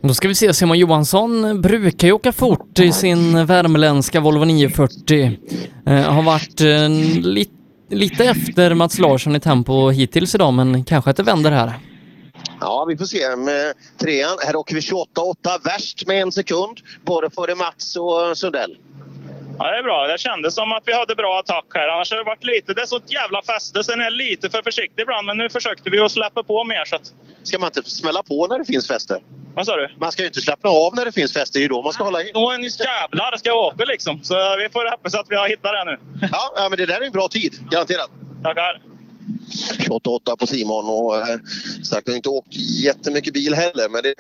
Då 0.03 0.15
ska 0.15 0.29
vi 0.29 0.35
se, 0.35 0.55
Simon 0.55 0.79
Johansson 0.79 1.61
brukar 1.61 2.09
ju 2.09 2.13
åka 2.13 2.33
fort 2.33 2.79
i 2.79 2.93
sin 2.93 3.47
värmländska 3.47 4.21
Volvo 4.21 4.45
940. 4.45 5.39
Eh, 5.87 5.95
har 5.95 6.23
varit 6.23 6.61
eh, 6.61 6.89
li 7.23 7.51
lite 7.91 8.25
efter 8.25 8.75
Mats 8.75 8.99
Larsson 8.99 9.37
i 9.37 9.41
tempo 9.41 9.91
hittills 9.91 10.35
idag, 10.35 10.53
men 10.53 10.85
kanske 10.85 11.11
att 11.11 11.17
det 11.17 11.23
vänder 11.23 11.51
här. 11.51 11.73
Ja, 12.61 12.85
vi 12.89 12.97
får 12.97 13.05
se. 13.05 13.37
Med 13.37 13.75
trean. 14.01 14.37
Här 14.47 14.57
åker 14.57 14.75
vi 14.75 14.81
28,8. 14.81 15.35
Värst 15.65 16.07
med 16.07 16.23
en 16.23 16.33
sekund. 16.33 16.79
Både 17.05 17.31
före 17.31 17.55
Mats 17.55 17.97
och 17.97 18.39
Sundell. 18.39 18.77
Ja, 19.63 19.71
det 19.71 19.79
är 19.79 19.83
bra. 19.83 20.07
Det 20.07 20.19
kändes 20.19 20.55
som 20.55 20.73
att 20.73 20.83
vi 20.87 20.93
hade 20.93 21.15
bra 21.15 21.39
attack 21.39 21.65
här. 21.75 21.89
Annars 21.89 22.11
har 22.11 22.19
det 22.19 22.25
varit 22.25 22.45
lite... 22.45 22.75
Det 22.75 22.83
är 22.83 22.87
så 22.87 22.97
ett 22.97 23.13
jävla 23.13 23.43
fäste. 23.43 23.85
Sen 23.85 24.01
är 24.01 24.05
jag 24.05 24.13
lite 24.13 24.51
för 24.51 24.63
försiktig 24.63 25.03
ibland. 25.03 25.27
Men 25.27 25.37
nu 25.39 25.49
försökte 25.49 25.91
vi 25.91 25.99
att 25.99 26.13
släppa 26.13 26.43
på 26.43 26.65
mer. 26.65 26.85
Så 26.85 26.97
att... 26.97 27.13
Ska 27.43 27.59
man 27.59 27.67
inte 27.67 27.91
smälla 27.91 28.23
på 28.23 28.47
när 28.47 28.59
det 28.59 28.65
finns 28.65 28.89
fester? 28.89 29.23
Vad 29.55 29.67
sa 29.67 29.77
du? 29.77 29.95
Man 30.01 30.13
ska 30.13 30.23
ju 30.23 30.27
inte 30.27 30.41
slappna 30.41 30.71
av 30.71 30.95
när 30.95 31.05
det 31.05 31.13
finns 31.13 31.33
fester. 31.33 31.59
Det 31.59 31.61
är 31.61 31.63
ju 31.63 31.69
då 31.69 31.83
man 31.83 31.93
ska 31.93 32.05
hålla 32.05 32.23
i. 32.23 32.31
Då 32.35 32.51
en 32.51 32.63
jävlar 32.63 33.37
ska 33.37 33.49
jag 33.49 33.59
åka 33.59 33.85
liksom. 33.85 34.23
Så 34.23 34.35
vi 34.59 34.69
får 34.69 34.91
hoppas 34.91 35.15
att 35.15 35.27
vi 35.29 35.37
har 35.37 35.49
hittat 35.49 35.73
det 35.73 35.85
nu. 35.85 36.29
Ja, 36.33 36.69
men 36.71 36.79
det 36.79 36.87
där 36.87 37.01
är 37.01 37.07
en 37.07 37.13
bra 37.13 37.29
tid. 37.29 37.55
Garanterat. 37.71 38.11
Tackar. 38.43 38.83
28 39.87 40.37
på 40.37 40.47
Simon 40.47 40.85
och 40.89 41.17
eh, 41.17 41.39
sagt 41.85 42.09
har 42.09 42.17
inte 42.17 42.29
åkt 42.29 42.55
jättemycket 42.85 43.35
bil 43.35 43.55
heller. 43.55 43.89
Men 43.89 44.03
det, 44.03 44.15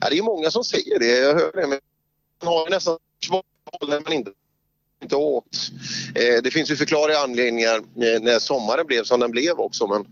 ja, 0.00 0.08
det 0.10 0.18
är 0.18 0.22
många 0.22 0.50
som 0.50 0.64
säger 0.64 0.98
det. 0.98 1.18
Jag 1.18 1.34
hör 1.34 1.52
det. 1.54 1.66
Men 1.66 1.78
man 2.44 2.54
har 2.54 2.66
ju 2.66 2.70
nästan 2.70 2.98
svårt 3.26 3.44
man 4.06 4.12
inte 4.12 4.30
inte 5.02 5.16
åkt. 5.16 5.70
Eh, 6.14 6.42
det 6.42 6.50
finns 6.50 6.70
ju 6.70 6.76
förklarliga 6.76 7.18
anledningar 7.18 7.76
eh, 7.76 8.22
när 8.22 8.38
sommaren 8.38 8.86
blev 8.86 9.04
som 9.04 9.20
den 9.20 9.30
blev 9.30 9.60
också 9.60 9.86
men 9.86 10.04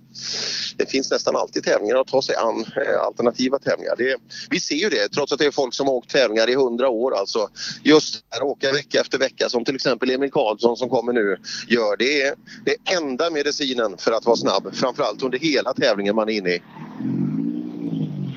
det 0.76 0.90
finns 0.90 1.10
nästan 1.10 1.36
alltid 1.36 1.64
tävlingar 1.64 1.96
att 1.96 2.06
ta 2.06 2.22
sig 2.22 2.36
an, 2.36 2.64
eh, 2.76 3.00
alternativa 3.00 3.58
tävlingar. 3.58 3.94
Det, 3.98 4.16
vi 4.50 4.60
ser 4.60 4.74
ju 4.74 4.88
det 4.88 5.08
trots 5.08 5.32
att 5.32 5.38
det 5.38 5.44
är 5.44 5.50
folk 5.50 5.74
som 5.74 5.86
har 5.86 5.94
åkt 5.94 6.10
tävlingar 6.10 6.50
i 6.50 6.54
hundra 6.54 6.88
år 6.88 7.16
alltså. 7.16 7.48
Just 7.82 8.24
att 8.28 8.42
åka 8.42 8.72
vecka 8.72 9.00
efter 9.00 9.18
vecka 9.18 9.48
som 9.48 9.64
till 9.64 9.74
exempel 9.74 10.10
Emil 10.10 10.30
Karlsson 10.30 10.76
som 10.76 10.88
kommer 10.88 11.12
nu 11.12 11.36
gör. 11.68 11.96
Det 11.96 12.22
är 12.22 12.34
det 12.64 12.94
enda 12.94 13.30
medicinen 13.30 13.96
för 13.98 14.12
att 14.12 14.26
vara 14.26 14.36
snabb 14.36 14.74
framförallt 14.74 15.22
under 15.22 15.38
hela 15.38 15.74
tävlingen 15.74 16.16
man 16.16 16.28
är 16.28 16.32
inne 16.32 16.50
i. 16.50 16.62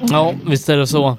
Ja, 0.01 0.35
visst 0.47 0.69
är 0.69 0.77
det 0.77 0.87
så. 0.87 1.17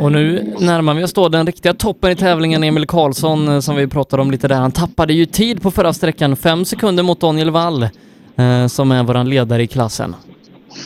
Och 0.00 0.12
nu 0.12 0.54
närmar 0.58 0.94
vi 0.94 1.04
oss 1.04 1.12
då 1.12 1.28
den 1.28 1.46
riktiga 1.46 1.74
toppen 1.74 2.10
i 2.10 2.16
tävlingen, 2.16 2.64
Emil 2.64 2.86
Karlsson, 2.86 3.48
eh, 3.48 3.60
som 3.60 3.76
vi 3.76 3.86
pratade 3.86 4.22
om 4.22 4.30
lite 4.30 4.48
där. 4.48 4.56
Han 4.56 4.72
tappade 4.72 5.12
ju 5.12 5.26
tid 5.26 5.62
på 5.62 5.70
förra 5.70 5.92
sträckan, 5.92 6.36
fem 6.36 6.64
sekunder 6.64 7.02
mot 7.02 7.20
Daniel 7.20 7.50
Wall, 7.50 7.82
eh, 7.82 8.66
som 8.66 8.92
är 8.92 9.02
våran 9.02 9.30
ledare 9.30 9.62
i 9.62 9.66
klassen. 9.66 10.16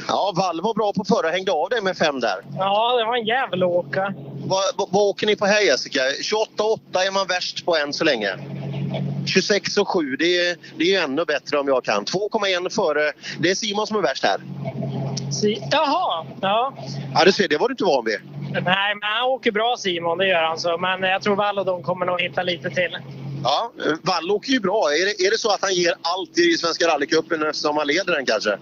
Ja, 0.09 0.33
Wall 0.37 0.61
var 0.61 0.75
bra 0.75 0.93
på 0.93 1.05
förra, 1.05 1.31
hängde 1.31 1.53
av 1.53 1.69
dig 1.69 1.83
med 1.83 1.97
fem 1.97 2.21
där. 2.21 2.37
Ja, 2.59 2.99
det 2.99 3.05
var 3.05 3.17
en 3.17 3.27
jävla 3.27 3.67
åka. 3.67 4.15
Vad, 4.45 4.63
vad, 4.77 4.89
vad 4.91 5.03
åker 5.03 5.27
ni 5.27 5.37
på 5.37 5.47
här 5.47 5.61
Jessica? 5.67 6.01
28,8 6.01 6.99
är 7.07 7.13
man 7.13 7.27
värst 7.27 7.65
på 7.65 7.77
än 7.77 7.93
så 7.93 8.05
länge. 8.05 8.29
26 9.27 9.77
och 9.77 9.89
7, 9.89 10.17
det 10.17 10.39
är, 10.39 10.57
det 10.77 10.85
är 10.85 10.89
ju 10.89 10.97
ännu 10.97 11.25
bättre 11.25 11.59
om 11.59 11.69
jag 11.69 11.85
kan. 11.85 12.05
2,1 12.05 12.75
före. 12.75 13.13
Det 13.39 13.51
är 13.51 13.55
Simon 13.55 13.87
som 13.87 13.97
är 13.97 14.03
värst 14.03 14.25
här. 14.25 14.41
Si 15.33 15.63
Jaha, 15.71 16.27
ja. 16.41 16.75
Ja, 17.15 17.25
du 17.25 17.33
ser, 17.33 17.49
det 17.49 17.57
var 17.57 17.69
du 17.69 17.73
inte 17.73 17.85
van 17.85 18.05
vid. 18.05 18.19
Nej, 18.53 18.95
men 18.95 19.03
han 19.03 19.29
åker 19.29 19.53
bra 19.53 19.77
Simon, 19.79 20.19
det 20.19 20.27
gör 20.27 20.43
han. 20.43 20.59
Så. 20.59 20.79
Men 20.79 21.03
jag 21.03 21.23
tror 21.23 21.37
Wall 21.37 21.59
och 21.59 21.65
de 21.65 21.83
kommer 21.83 22.07
nog 22.07 22.21
hitta 22.21 22.43
lite 22.43 22.71
till. 22.71 22.99
Ja, 23.45 23.73
Wall 24.03 24.31
åker 24.31 24.53
ju 24.53 24.61
bra. 24.61 24.93
Är 24.93 25.05
det, 25.07 25.27
är 25.27 25.31
det 25.31 25.39
så 25.39 25.51
att 25.51 25.63
han 25.63 25.75
ger 25.75 25.95
allt 26.03 26.39
i 26.39 26.57
Svenska 26.57 26.87
rallycupen 26.87 27.43
eftersom 27.43 27.77
han 27.77 27.87
leder 27.87 28.15
den 28.17 28.27
kanske? 28.27 28.59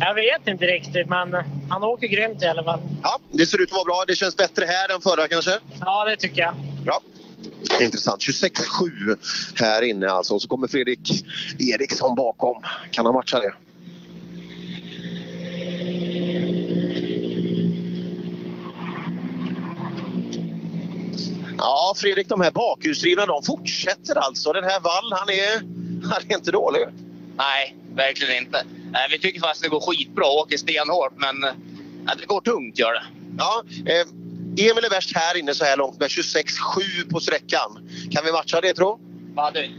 Jag 0.00 0.14
vet 0.14 0.48
inte 0.48 0.64
riktigt, 0.64 1.08
men 1.08 1.36
han 1.68 1.82
åker 1.82 2.06
grymt 2.06 2.42
i 2.42 2.46
alla 2.46 2.64
fall. 2.64 2.80
Ja, 3.02 3.18
det 3.30 3.46
ser 3.46 3.62
ut 3.62 3.68
att 3.68 3.74
vara 3.74 3.84
bra. 3.84 4.04
Det 4.06 4.16
känns 4.16 4.36
bättre 4.36 4.64
här 4.64 4.94
än 4.94 5.00
förra 5.00 5.28
kanske? 5.28 5.58
Ja, 5.80 6.04
det 6.04 6.16
tycker 6.16 6.42
jag. 6.42 6.54
Bra. 6.84 7.00
Intressant. 7.80 8.22
26-7 8.22 9.16
här 9.54 9.82
inne 9.82 10.08
alltså. 10.08 10.34
Och 10.34 10.42
så 10.42 10.48
kommer 10.48 10.68
Fredrik 10.68 11.24
Eriksson 11.58 12.14
bakom. 12.14 12.62
Kan 12.90 13.06
han 13.06 13.14
matcha 13.14 13.40
det? 13.40 13.54
Ja, 21.58 21.94
Fredrik, 21.96 22.28
de 22.28 22.40
här 22.40 22.50
bakhjulsdrivna 22.50 23.26
de 23.26 23.42
fortsätter 23.42 24.14
alltså. 24.14 24.52
Den 24.52 24.64
här 24.64 24.80
Wall, 24.80 25.12
han 25.12 25.28
är, 25.30 25.60
han 26.08 26.22
är 26.28 26.36
inte 26.36 26.50
dålig. 26.50 26.80
Nej, 27.36 27.76
verkligen 27.94 28.44
inte. 28.44 28.64
Nej, 28.90 29.08
vi 29.10 29.18
tycker 29.18 29.40
faktiskt 29.40 29.62
det 29.62 29.68
går 29.68 29.80
skitbra 29.80 30.26
åker 30.26 30.56
stenhårt, 30.56 31.12
men 31.16 31.40
det 32.18 32.26
går 32.26 32.40
tungt 32.40 32.78
gör 32.78 32.92
det. 32.92 33.04
Ja, 33.38 33.62
eh, 33.86 34.06
Emil 34.56 34.84
är 34.84 34.90
värst 34.90 35.16
här 35.16 35.36
inne 35.36 35.54
så 35.54 35.64
här 35.64 35.76
långt 35.76 36.00
med 36.00 36.08
26-7 36.08 37.10
på 37.10 37.20
sträckan. 37.20 37.90
Kan 38.10 38.24
vi 38.24 38.32
matcha 38.32 38.60
det 38.60 38.74
tro? 38.74 38.98
Det. 39.52 39.70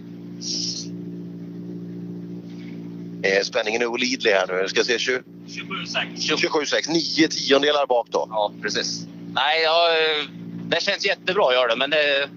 Eh, 3.30 3.44
spänningen 3.44 3.82
är 3.82 3.86
olidlig 3.86 4.32
här 4.32 4.48
nu. 4.48 4.54
Jag 4.54 4.70
ska 4.70 4.84
se 4.84 5.00
20 5.00 5.24
27,6. 5.48 6.38
27-6. 6.38 6.90
Nio 6.90 7.28
tiondelar 7.28 7.88
bak 7.88 8.08
då. 8.12 8.28
Ja, 8.30 8.54
precis. 8.62 9.06
Nej, 9.34 9.62
ja, 9.64 9.90
eh, 9.92 10.30
det 10.70 10.84
känns 10.84 11.06
jättebra 11.06 11.54
gör 11.54 11.68
det, 11.68 11.76
men 11.76 11.90
det, 11.90 12.30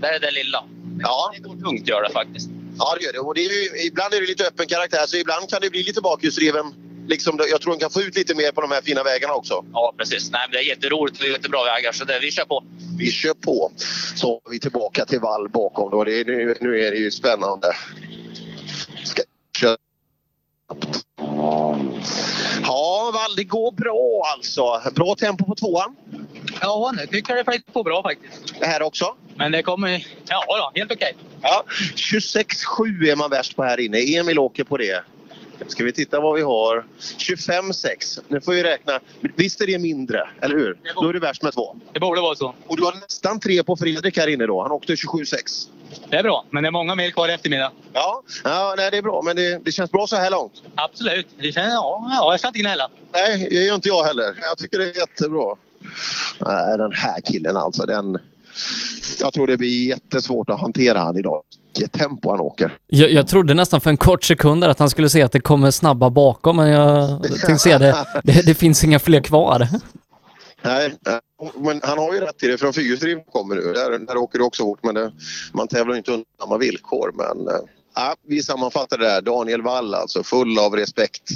det 0.00 0.06
är 0.06 0.20
det 0.20 0.30
lilla. 0.30 0.64
Ja. 1.00 1.32
Det 1.34 1.42
går 1.42 1.56
tungt 1.56 1.88
gör 1.88 2.02
det 2.02 2.10
faktiskt. 2.10 2.50
Ja, 2.78 2.96
det 2.98 3.04
gör 3.04 3.12
det. 3.12 3.18
Och 3.18 3.34
det 3.34 3.40
är 3.40 3.50
ju, 3.50 3.86
ibland 3.86 4.14
är 4.14 4.20
det 4.20 4.26
lite 4.26 4.46
öppen 4.46 4.66
karaktär 4.66 5.06
så 5.06 5.16
ibland 5.16 5.50
kan 5.50 5.58
det 5.60 5.70
bli 5.70 5.82
lite 5.82 6.00
bakhjulsdriven 6.00 6.74
liksom, 7.08 7.38
jag 7.50 7.60
tror 7.60 7.72
de 7.72 7.80
kan 7.80 7.90
få 7.90 8.00
ut 8.00 8.16
lite 8.16 8.34
mer 8.34 8.52
på 8.52 8.60
de 8.60 8.70
här 8.70 8.82
fina 8.82 9.02
vägarna 9.02 9.34
också. 9.34 9.64
Ja, 9.72 9.94
precis. 9.98 10.30
Nej, 10.30 10.40
men 10.44 10.52
det 10.52 10.58
är 10.58 10.68
jätteroligt 10.68 11.20
och 11.20 11.28
jättebra 11.28 11.64
vägar, 11.64 11.92
så 11.92 12.04
det, 12.04 12.18
vi 12.20 12.30
kör 12.30 12.44
på. 12.44 12.64
Vi 12.98 13.10
kör 13.10 13.34
på. 13.34 13.72
Så 14.14 14.40
är 14.46 14.50
vi 14.50 14.60
tillbaka 14.60 15.04
till 15.04 15.20
vall 15.20 15.48
bakom. 15.48 15.90
Då. 15.90 16.04
Det 16.04 16.20
är, 16.20 16.24
nu, 16.24 16.56
nu 16.60 16.80
är 16.86 16.90
det 16.90 16.96
ju 16.96 17.10
spännande. 17.10 17.72
Ska 19.04 19.22
köra. 19.58 19.76
Ja, 22.62 23.10
Vall, 23.14 23.36
det 23.36 23.44
går 23.44 23.72
bra 23.72 24.22
alltså. 24.36 24.82
Bra 24.94 25.14
tempo 25.14 25.44
på 25.44 25.54
tvåan. 25.54 25.96
Ja, 26.60 26.92
nu 26.96 27.06
tycker 27.06 27.36
jag 27.36 27.46
det 27.46 27.52
flyter 27.52 27.72
på 27.72 27.82
bra 27.82 28.02
faktiskt. 28.02 28.60
Det 28.60 28.66
här 28.66 28.82
också? 28.82 29.16
Men 29.36 29.52
det 29.52 29.62
kommer... 29.62 30.06
Ja, 30.28 30.44
då, 30.48 30.80
helt 30.80 30.92
okej. 30.92 31.16
Ja, 31.42 31.64
26-7 31.94 33.10
är 33.10 33.16
man 33.16 33.30
värst 33.30 33.56
på 33.56 33.62
här 33.62 33.80
inne. 33.80 33.98
Emil 33.98 34.38
åker 34.38 34.64
på 34.64 34.76
det. 34.76 35.04
Ska 35.66 35.84
vi 35.84 35.92
titta 35.92 36.20
vad 36.20 36.34
vi 36.34 36.42
har? 36.42 36.84
25-6. 37.18 38.20
Nu 38.28 38.40
får 38.40 38.52
vi 38.52 38.62
räkna. 38.62 39.00
Visst 39.36 39.60
är 39.60 39.66
det 39.66 39.78
mindre, 39.78 40.28
eller 40.40 40.54
hur? 40.54 40.78
Då 40.94 41.08
är 41.08 41.12
du 41.12 41.18
värst 41.18 41.42
med 41.42 41.52
två. 41.52 41.76
Det 41.92 42.00
borde 42.00 42.20
vara 42.20 42.34
så. 42.34 42.54
Och 42.66 42.76
du 42.76 42.82
har 42.82 42.92
nästan 42.92 43.40
tre 43.40 43.62
på 43.62 43.76
Fredrik 43.76 44.18
här 44.18 44.28
inne 44.28 44.46
då. 44.46 44.62
Han 44.62 44.72
åkte 44.72 44.94
27-6. 44.94 45.68
Det 46.10 46.16
är 46.16 46.22
bra, 46.22 46.44
men 46.50 46.62
det 46.62 46.68
är 46.68 46.70
många 46.70 46.94
mil 46.94 47.12
kvar 47.12 47.28
i 47.28 47.32
eftermiddag. 47.32 47.72
Ja, 47.92 48.22
ja 48.44 48.74
nej, 48.76 48.90
det 48.90 48.96
är 48.96 49.02
bra. 49.02 49.22
Men 49.24 49.36
det, 49.36 49.64
det 49.64 49.72
känns 49.72 49.90
bra 49.90 50.06
så 50.06 50.16
här 50.16 50.30
långt. 50.30 50.62
Absolut. 50.74 51.26
Det 51.38 51.52
känns, 51.52 51.72
ja, 51.72 52.08
ja, 52.10 52.32
jag 52.32 52.38
ska 52.40 52.48
inte 52.48 52.60
gnälla. 52.60 52.90
Nej, 53.12 53.46
det 53.50 53.64
gör 53.64 53.74
inte 53.74 53.88
jag 53.88 54.04
heller. 54.04 54.34
Jag 54.40 54.58
tycker 54.58 54.78
det 54.78 54.84
är 54.84 54.96
jättebra. 54.96 55.56
Nej, 56.40 56.78
den 56.78 56.92
här 56.92 57.20
killen 57.20 57.56
alltså. 57.56 57.86
Den, 57.86 58.18
jag 59.20 59.32
tror 59.32 59.46
det 59.46 59.56
blir 59.56 59.88
jättesvårt 59.88 60.50
att 60.50 60.60
hantera 60.60 60.98
han 60.98 61.18
idag. 61.18 61.42
Vilket 61.74 61.92
tempo 61.92 62.30
han 62.30 62.40
åker. 62.40 62.78
Jag, 62.86 63.12
jag 63.12 63.28
trodde 63.28 63.54
nästan 63.54 63.80
för 63.80 63.90
en 63.90 63.96
kort 63.96 64.24
sekund 64.24 64.64
att 64.64 64.78
han 64.78 64.90
skulle 64.90 65.08
se 65.08 65.22
att 65.22 65.32
det 65.32 65.40
kommer 65.40 65.70
snabba 65.70 66.10
bakom, 66.10 66.56
men 66.56 66.68
jag 66.68 67.22
tänkte 67.22 67.58
säga 67.58 67.78
det, 67.78 68.06
det, 68.24 68.46
det 68.46 68.54
finns 68.54 68.84
inga 68.84 68.98
fler 68.98 69.20
kvar. 69.20 69.68
Nej, 70.62 70.86
eh, 71.06 71.50
men 71.54 71.80
han 71.84 71.98
har 71.98 72.14
ju 72.14 72.20
rätt 72.20 72.42
i 72.42 72.46
det. 72.46 72.58
Från 72.58 72.72
fyrhjulsdriven 72.72 73.24
kommer 73.24 73.54
nu. 73.54 73.72
Där, 73.72 73.98
där 73.98 74.16
åker 74.16 74.38
det 74.38 74.44
också 74.44 74.62
fort. 74.62 74.80
Men 74.82 74.94
det, 74.94 75.12
man 75.52 75.68
tävlar 75.68 75.96
inte 75.96 76.12
under 76.12 76.26
samma 76.40 76.58
villkor. 76.58 77.12
Men 77.14 77.48
ja, 77.94 78.14
vi 78.26 78.42
sammanfattar 78.42 78.98
det 78.98 79.04
där. 79.04 79.22
Daniel 79.22 79.62
Wall 79.62 79.94
alltså, 79.94 80.22
full 80.22 80.58
av 80.58 80.76
respekt. 80.76 81.30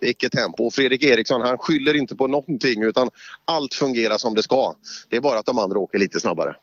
Vilket 0.00 0.32
tempo. 0.32 0.66
Och 0.66 0.74
Fredrik 0.74 1.04
Eriksson, 1.04 1.40
han 1.40 1.58
skyller 1.58 1.94
inte 1.94 2.16
på 2.16 2.26
någonting 2.26 2.82
utan 2.82 3.10
allt 3.44 3.74
fungerar 3.74 4.18
som 4.18 4.34
det 4.34 4.42
ska. 4.42 4.74
Det 5.08 5.16
är 5.16 5.20
bara 5.20 5.38
att 5.38 5.46
de 5.46 5.58
andra 5.58 5.78
åker 5.78 5.98
lite 5.98 6.20
snabbare. 6.20 6.54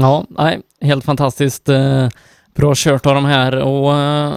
Ja, 0.00 0.24
nej, 0.28 0.60
helt 0.80 1.04
fantastiskt. 1.04 1.68
Eh, 1.68 2.08
bra 2.54 2.72
kört 2.76 3.06
av 3.06 3.14
de 3.14 3.24
här 3.24 3.56
och 3.56 3.94
eh, 3.94 4.34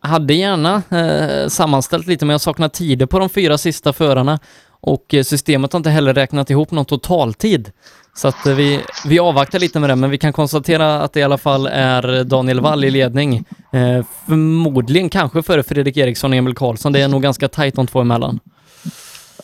hade 0.00 0.34
gärna 0.34 0.82
eh, 0.90 1.48
sammanställt 1.48 2.06
lite, 2.06 2.24
men 2.24 2.34
jag 2.34 2.40
saknar 2.40 2.68
tider 2.68 3.06
på 3.06 3.18
de 3.18 3.28
fyra 3.28 3.58
sista 3.58 3.92
förarna 3.92 4.38
och 4.80 5.14
eh, 5.14 5.22
systemet 5.22 5.72
har 5.72 5.80
inte 5.80 5.90
heller 5.90 6.14
räknat 6.14 6.50
ihop 6.50 6.70
någon 6.70 6.84
totaltid. 6.84 7.72
Så 8.14 8.28
att 8.28 8.46
eh, 8.46 8.54
vi, 8.54 8.80
vi 9.06 9.18
avvaktar 9.18 9.58
lite 9.58 9.80
med 9.80 9.90
det, 9.90 9.96
men 9.96 10.10
vi 10.10 10.18
kan 10.18 10.32
konstatera 10.32 11.02
att 11.02 11.12
det 11.12 11.20
i 11.20 11.22
alla 11.22 11.38
fall 11.38 11.66
är 11.66 12.24
Daniel 12.24 12.60
Wall 12.60 12.84
i 12.84 12.90
ledning. 12.90 13.36
Eh, 13.72 14.06
förmodligen 14.26 15.08
kanske 15.08 15.42
före 15.42 15.62
Fredrik 15.62 15.96
Eriksson 15.96 16.30
och 16.32 16.36
Emil 16.36 16.54
Karlsson. 16.54 16.92
Det 16.92 17.00
är 17.00 17.08
nog 17.08 17.22
ganska 17.22 17.48
tajt 17.48 17.74
de 17.74 17.86
två 17.86 18.00
emellan. 18.00 18.40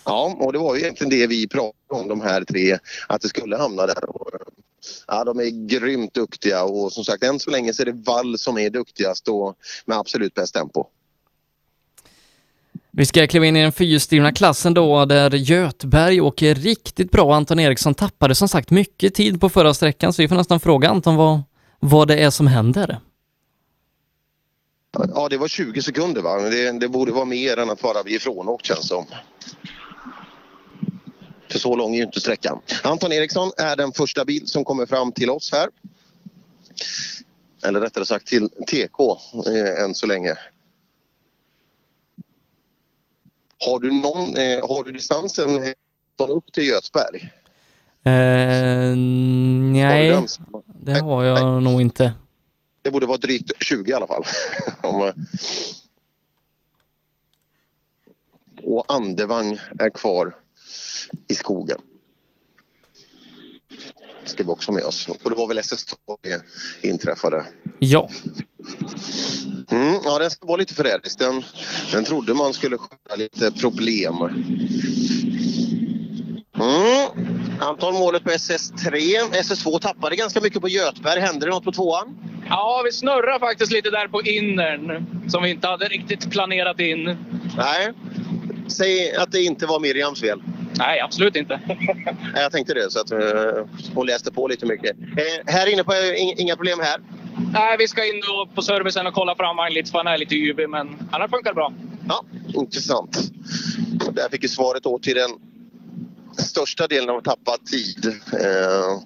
Ja, 0.05 0.37
och 0.41 0.53
det 0.53 0.59
var 0.59 0.75
ju 0.75 0.81
egentligen 0.81 1.11
det 1.11 1.27
vi 1.27 1.49
pratade 1.49 2.03
om 2.03 2.09
de 2.09 2.21
här 2.21 2.45
tre, 2.45 2.79
att 3.09 3.21
det 3.21 3.29
skulle 3.29 3.57
hamna 3.57 3.87
där. 3.87 4.09
Och, 4.09 4.35
eh, 4.35 4.41
Ja, 5.07 5.25
de 5.25 5.39
är 5.39 5.67
grymt 5.69 6.15
duktiga 6.15 6.65
och 6.65 6.93
som 6.93 7.05
sagt 7.05 7.23
än 7.23 7.41
så 7.41 7.51
länge 7.51 7.73
så 7.73 7.83
är 7.83 7.87
det 7.87 7.93
Wall 8.07 8.39
som 8.39 8.59
är 8.59 8.71
duktigast 8.71 9.29
och 9.29 9.57
med 9.85 9.99
absolut 9.99 10.35
bäst 10.35 10.55
tempo. 10.55 10.87
Vi 12.99 13.07
ska 13.07 13.27
kliva 13.27 13.47
in 13.47 13.57
i 13.57 13.63
den 13.63 13.73
fyrhjulsdrivna 13.73 14.33
klassen 14.33 14.75
då, 14.75 15.05
där 15.05 15.31
Götberg 15.31 16.21
åker 16.21 16.55
riktigt 16.55 17.11
bra. 17.11 17.35
Anton 17.35 17.61
Eriksson 17.61 17.95
tappade 17.95 18.35
som 18.35 18.49
sagt 18.49 18.71
mycket 18.71 19.15
tid 19.15 19.41
på 19.41 19.49
förra 19.49 19.75
sträckan, 19.75 20.13
så 20.13 20.23
vi 20.23 20.29
får 20.29 20.37
nästan 20.37 20.61
fråga 20.61 20.89
Anton 20.89 21.17
vad, 21.17 21.43
vad 21.81 22.09
det 22.09 22.17
är 22.17 22.31
som 22.31 22.47
händer. 22.47 23.01
Ja, 25.15 25.29
det 25.29 25.37
var 25.37 25.49
20 25.49 25.83
sekunder 25.83 26.23
va? 26.23 26.37
Det, 26.37 26.73
det 26.73 26.89
borde 26.89 27.13
vara 27.13 27.25
mer 27.25 27.57
än 27.57 27.71
att 27.71 27.83
bara 27.83 28.03
bli 28.03 28.15
ifrånåkt 28.15 28.67
känns 28.67 28.89
som. 28.89 29.07
För 31.49 31.59
så 31.59 31.77
lång 31.77 31.93
är 31.93 31.97
ju 31.99 32.05
inte 32.05 32.21
sträckan. 32.21 32.61
Anton 32.83 33.13
Eriksson 33.13 33.53
är 33.57 33.77
den 33.77 33.93
första 33.93 34.25
bil 34.25 34.49
som 34.49 34.65
kommer 34.65 34.87
fram 34.87 35.13
till 35.13 35.31
oss 35.31 35.53
här. 35.53 35.69
Eller 37.65 37.81
rättare 37.81 38.07
sagt 38.07 38.27
till 38.27 38.49
TK 38.49 39.01
eh, 39.47 39.85
än 39.85 39.95
så 39.95 40.07
länge. 40.07 40.35
Har 43.65 43.81
du, 43.81 43.91
någon, 43.93 44.37
eh, 44.37 44.69
har 44.69 44.85
du 44.85 44.93
distansen 44.93 45.63
eh, 45.63 45.73
upp 46.29 46.53
till 46.53 46.67
Götsberg? 46.67 47.33
Eh, 48.05 48.97
nej, 49.73 50.27
det 50.67 51.01
har 51.01 51.25
jag 51.25 51.63
nog 51.63 51.81
inte. 51.81 52.13
Det 52.83 52.91
borde 52.91 53.07
vara 53.07 53.19
drygt 53.19 53.53
20 53.61 53.91
i 53.91 53.95
alla 53.95 54.07
fall. 54.07 54.25
Eh, 54.83 55.13
och 58.63 58.85
Andevang 58.89 59.59
är 59.79 59.91
kvar 59.91 60.35
i 61.29 61.35
skogen. 61.35 61.79
Ska 64.25 64.43
vi 64.43 64.51
också 64.51 64.73
med 64.73 64.85
oss. 64.85 65.09
Och 65.09 65.31
det 65.31 65.37
var 65.37 65.49
väl 65.49 65.59
SS2 65.59 65.95
det 66.23 66.43
inträffade. 66.89 67.47
Ja. 67.79 68.11
Mm, 69.71 70.01
ja, 70.05 70.19
den 70.19 70.31
ska 70.31 70.47
vara 70.47 70.57
lite 70.57 70.75
förrädisk. 70.75 71.19
Den, 71.19 71.43
den 71.93 72.05
trodde 72.05 72.35
man 72.35 72.55
skulle 72.55 72.79
sköta 72.79 73.17
lite 73.17 73.53
problem. 73.53 74.15
Mm. 76.59 77.09
Anton 77.61 77.95
målet 77.95 78.25
på 78.25 78.31
SS3. 78.31 78.91
SS2 79.33 79.79
tappade 79.79 80.17
ganska 80.17 80.41
mycket 80.41 80.61
på 80.61 80.69
Götberg. 80.69 81.21
Hände 81.21 81.47
det 81.47 81.51
något 81.51 81.65
på 81.65 81.73
tvåan? 81.73 82.19
Ja, 82.49 82.83
vi 82.85 82.93
snurrar 82.93 83.39
faktiskt 83.39 83.73
lite 83.73 83.91
där 83.91 84.09
på 84.09 84.23
innern 84.23 85.07
som 85.31 85.43
vi 85.43 85.51
inte 85.51 85.67
hade 85.67 85.89
riktigt 85.89 86.31
planerat 86.31 86.81
in. 86.81 87.05
Nej. 87.57 87.93
Säg 88.69 89.17
att 89.17 89.33
det 89.33 89.43
inte 89.43 89.67
var 89.67 89.81
Miriams 89.81 90.21
fel. 90.21 90.43
Nej, 90.79 91.01
absolut 91.01 91.37
inte. 91.37 91.61
Jag 92.35 92.53
tänkte 92.53 92.75
det, 92.75 92.91
så 92.91 93.01
att 93.01 93.13
uh, 93.13 93.19
hon 93.95 94.07
läste 94.07 94.33
på 94.33 94.49
lite 94.49 94.67
mycket. 94.67 94.97
Eh, 95.01 95.53
här 95.55 95.73
inne 95.73 95.85
på 95.85 95.93
in, 96.19 96.35
inga 96.39 96.57
problem 96.57 96.79
här? 96.83 97.01
Nej, 97.53 97.77
vi 97.79 97.89
ska 97.89 98.05
in 98.05 98.23
på 98.55 98.63
servicen 98.63 99.07
och 99.07 99.15
kolla 99.15 99.35
fram 99.37 99.57
lite 99.71 99.91
för 99.91 99.99
han 99.99 100.07
är 100.07 100.19
lite 100.19 100.35
yvig, 100.35 100.69
men 100.69 100.89
annars 101.11 101.31
funkar 101.31 101.51
det 101.51 101.55
bra. 101.55 101.73
Ja, 102.09 102.25
intressant. 102.61 103.17
Och 104.07 104.15
där 104.15 104.29
fick 104.31 104.45
vi 104.45 104.49
svaret 104.49 104.83
då 104.83 104.99
till 104.99 105.15
den 105.15 105.31
största 106.39 106.87
delen 106.87 107.11
av 107.11 107.21
tappad 107.21 107.65
tid. 107.67 108.07
Eh, 108.33 109.03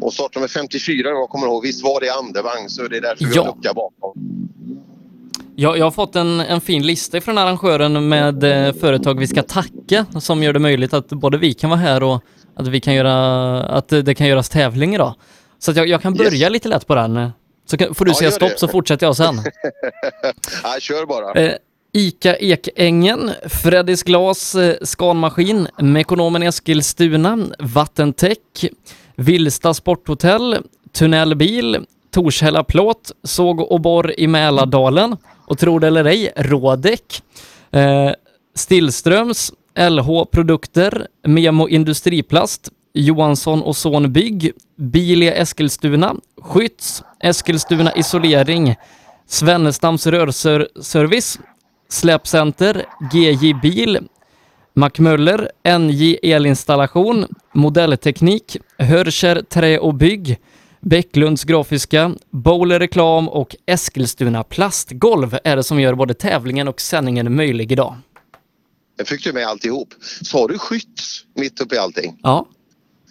och 0.00 0.12
startnummer 0.12 0.48
54, 0.48 1.08
jag 1.08 1.28
kommer 1.28 1.46
ihåg, 1.46 1.62
visst 1.62 1.84
var 1.84 2.00
det 2.00 2.08
Andevang 2.10 2.68
så 2.68 2.88
det 2.88 2.96
är 2.96 3.00
därför 3.00 3.24
vi 3.24 3.34
Ja. 3.34 3.42
har 3.42 3.56
lucka 3.56 3.72
bakom. 3.74 4.41
Jag, 5.56 5.78
jag 5.78 5.84
har 5.86 5.90
fått 5.90 6.16
en, 6.16 6.40
en 6.40 6.60
fin 6.60 6.86
lista 6.86 7.20
från 7.20 7.38
arrangören 7.38 8.08
med 8.08 8.44
eh, 8.44 8.72
företag 8.74 9.18
vi 9.18 9.26
ska 9.26 9.42
tacka 9.42 10.06
som 10.20 10.42
gör 10.42 10.52
det 10.52 10.58
möjligt 10.58 10.92
att 10.94 11.08
både 11.08 11.38
vi 11.38 11.54
kan 11.54 11.70
vara 11.70 11.80
här 11.80 12.02
och 12.02 12.22
att 12.56 12.68
vi 12.68 12.80
kan 12.80 12.94
göra, 12.94 13.60
att 13.62 13.88
det 13.88 14.14
kan 14.14 14.26
göras 14.26 14.48
tävling 14.48 14.94
idag. 14.94 15.14
Så 15.58 15.72
jag, 15.72 15.88
jag 15.88 16.02
kan 16.02 16.14
börja 16.14 16.48
lite 16.48 16.68
lätt 16.68 16.86
på 16.86 16.94
den. 16.94 17.30
Så 17.66 17.76
kan, 17.76 17.94
får 17.94 18.04
du 18.04 18.10
Ja, 18.10 18.14
säga 18.14 18.30
stopp 18.30 18.50
det. 18.50 18.58
så 18.58 18.68
fortsätter 18.68 19.06
jag 19.06 19.16
sen. 19.16 19.34
ja, 20.62 20.76
kör 20.80 21.06
bara. 21.06 21.32
Eh, 21.40 21.52
Ica 21.92 22.36
Ekängen, 22.36 23.30
Freddys 23.48 24.02
Glas, 24.02 24.54
eh, 24.54 24.74
Scanmaskin, 24.82 25.68
Mekonomen 25.78 26.42
Eskilstuna, 26.42 27.38
Vattentech, 27.58 28.38
Vilsta 29.16 29.74
Sporthotell, 29.74 30.56
Tunnelbil, 30.92 31.78
Torshälla 32.10 32.64
Plåt, 32.64 33.12
Såg 33.24 33.60
och 33.72 33.80
borr 33.80 34.14
i 34.20 34.26
Mälardalen 34.26 35.16
och 35.52 35.58
tro 35.58 35.78
det 35.78 35.86
eller 35.86 36.04
ej, 36.04 36.32
Rådek, 36.36 37.22
eh, 37.70 38.10
Stillströms, 38.54 39.52
LH 39.90 40.24
Produkter, 40.30 41.06
Memo 41.26 41.68
Industriplast, 41.68 42.68
Johansson 42.94 43.62
och 43.62 43.76
Son 43.76 44.12
Bygg, 44.12 44.52
Bilia 44.76 45.34
Eskilstuna, 45.34 46.14
Skytts, 46.42 47.02
Eskilstuna 47.20 47.92
Isolering, 47.96 48.74
Svennestams 49.26 50.06
Rörservice, 50.06 51.38
Släpcenter, 51.88 52.84
GJ 53.12 53.54
Bil, 53.62 53.98
Macmöller, 54.74 55.50
NJ 55.78 56.18
Elinstallation, 56.22 57.26
Modellteknik, 57.54 58.56
Hörscher 58.78 59.42
Trä 59.42 59.78
och 59.78 59.94
Bygg, 59.94 60.38
Bäcklunds 60.84 61.44
Grafiska, 61.44 62.14
Bowler 62.30 62.78
Reklam 62.78 63.28
och 63.28 63.56
Eskilstuna 63.66 64.44
Plastgolv 64.44 65.38
är 65.44 65.56
det 65.56 65.62
som 65.62 65.80
gör 65.80 65.94
både 65.94 66.14
tävlingen 66.14 66.68
och 66.68 66.80
sändningen 66.80 67.36
möjlig 67.36 67.72
idag. 67.72 67.96
Jag 68.96 69.06
fick 69.06 69.24
du 69.24 69.32
med 69.32 69.46
alltihop. 69.46 69.94
Sa 70.22 70.46
du 70.48 70.58
Skytts 70.58 71.24
mitt 71.34 71.60
uppe 71.60 71.74
i 71.74 71.78
allting? 71.78 72.18
Ja. 72.22 72.46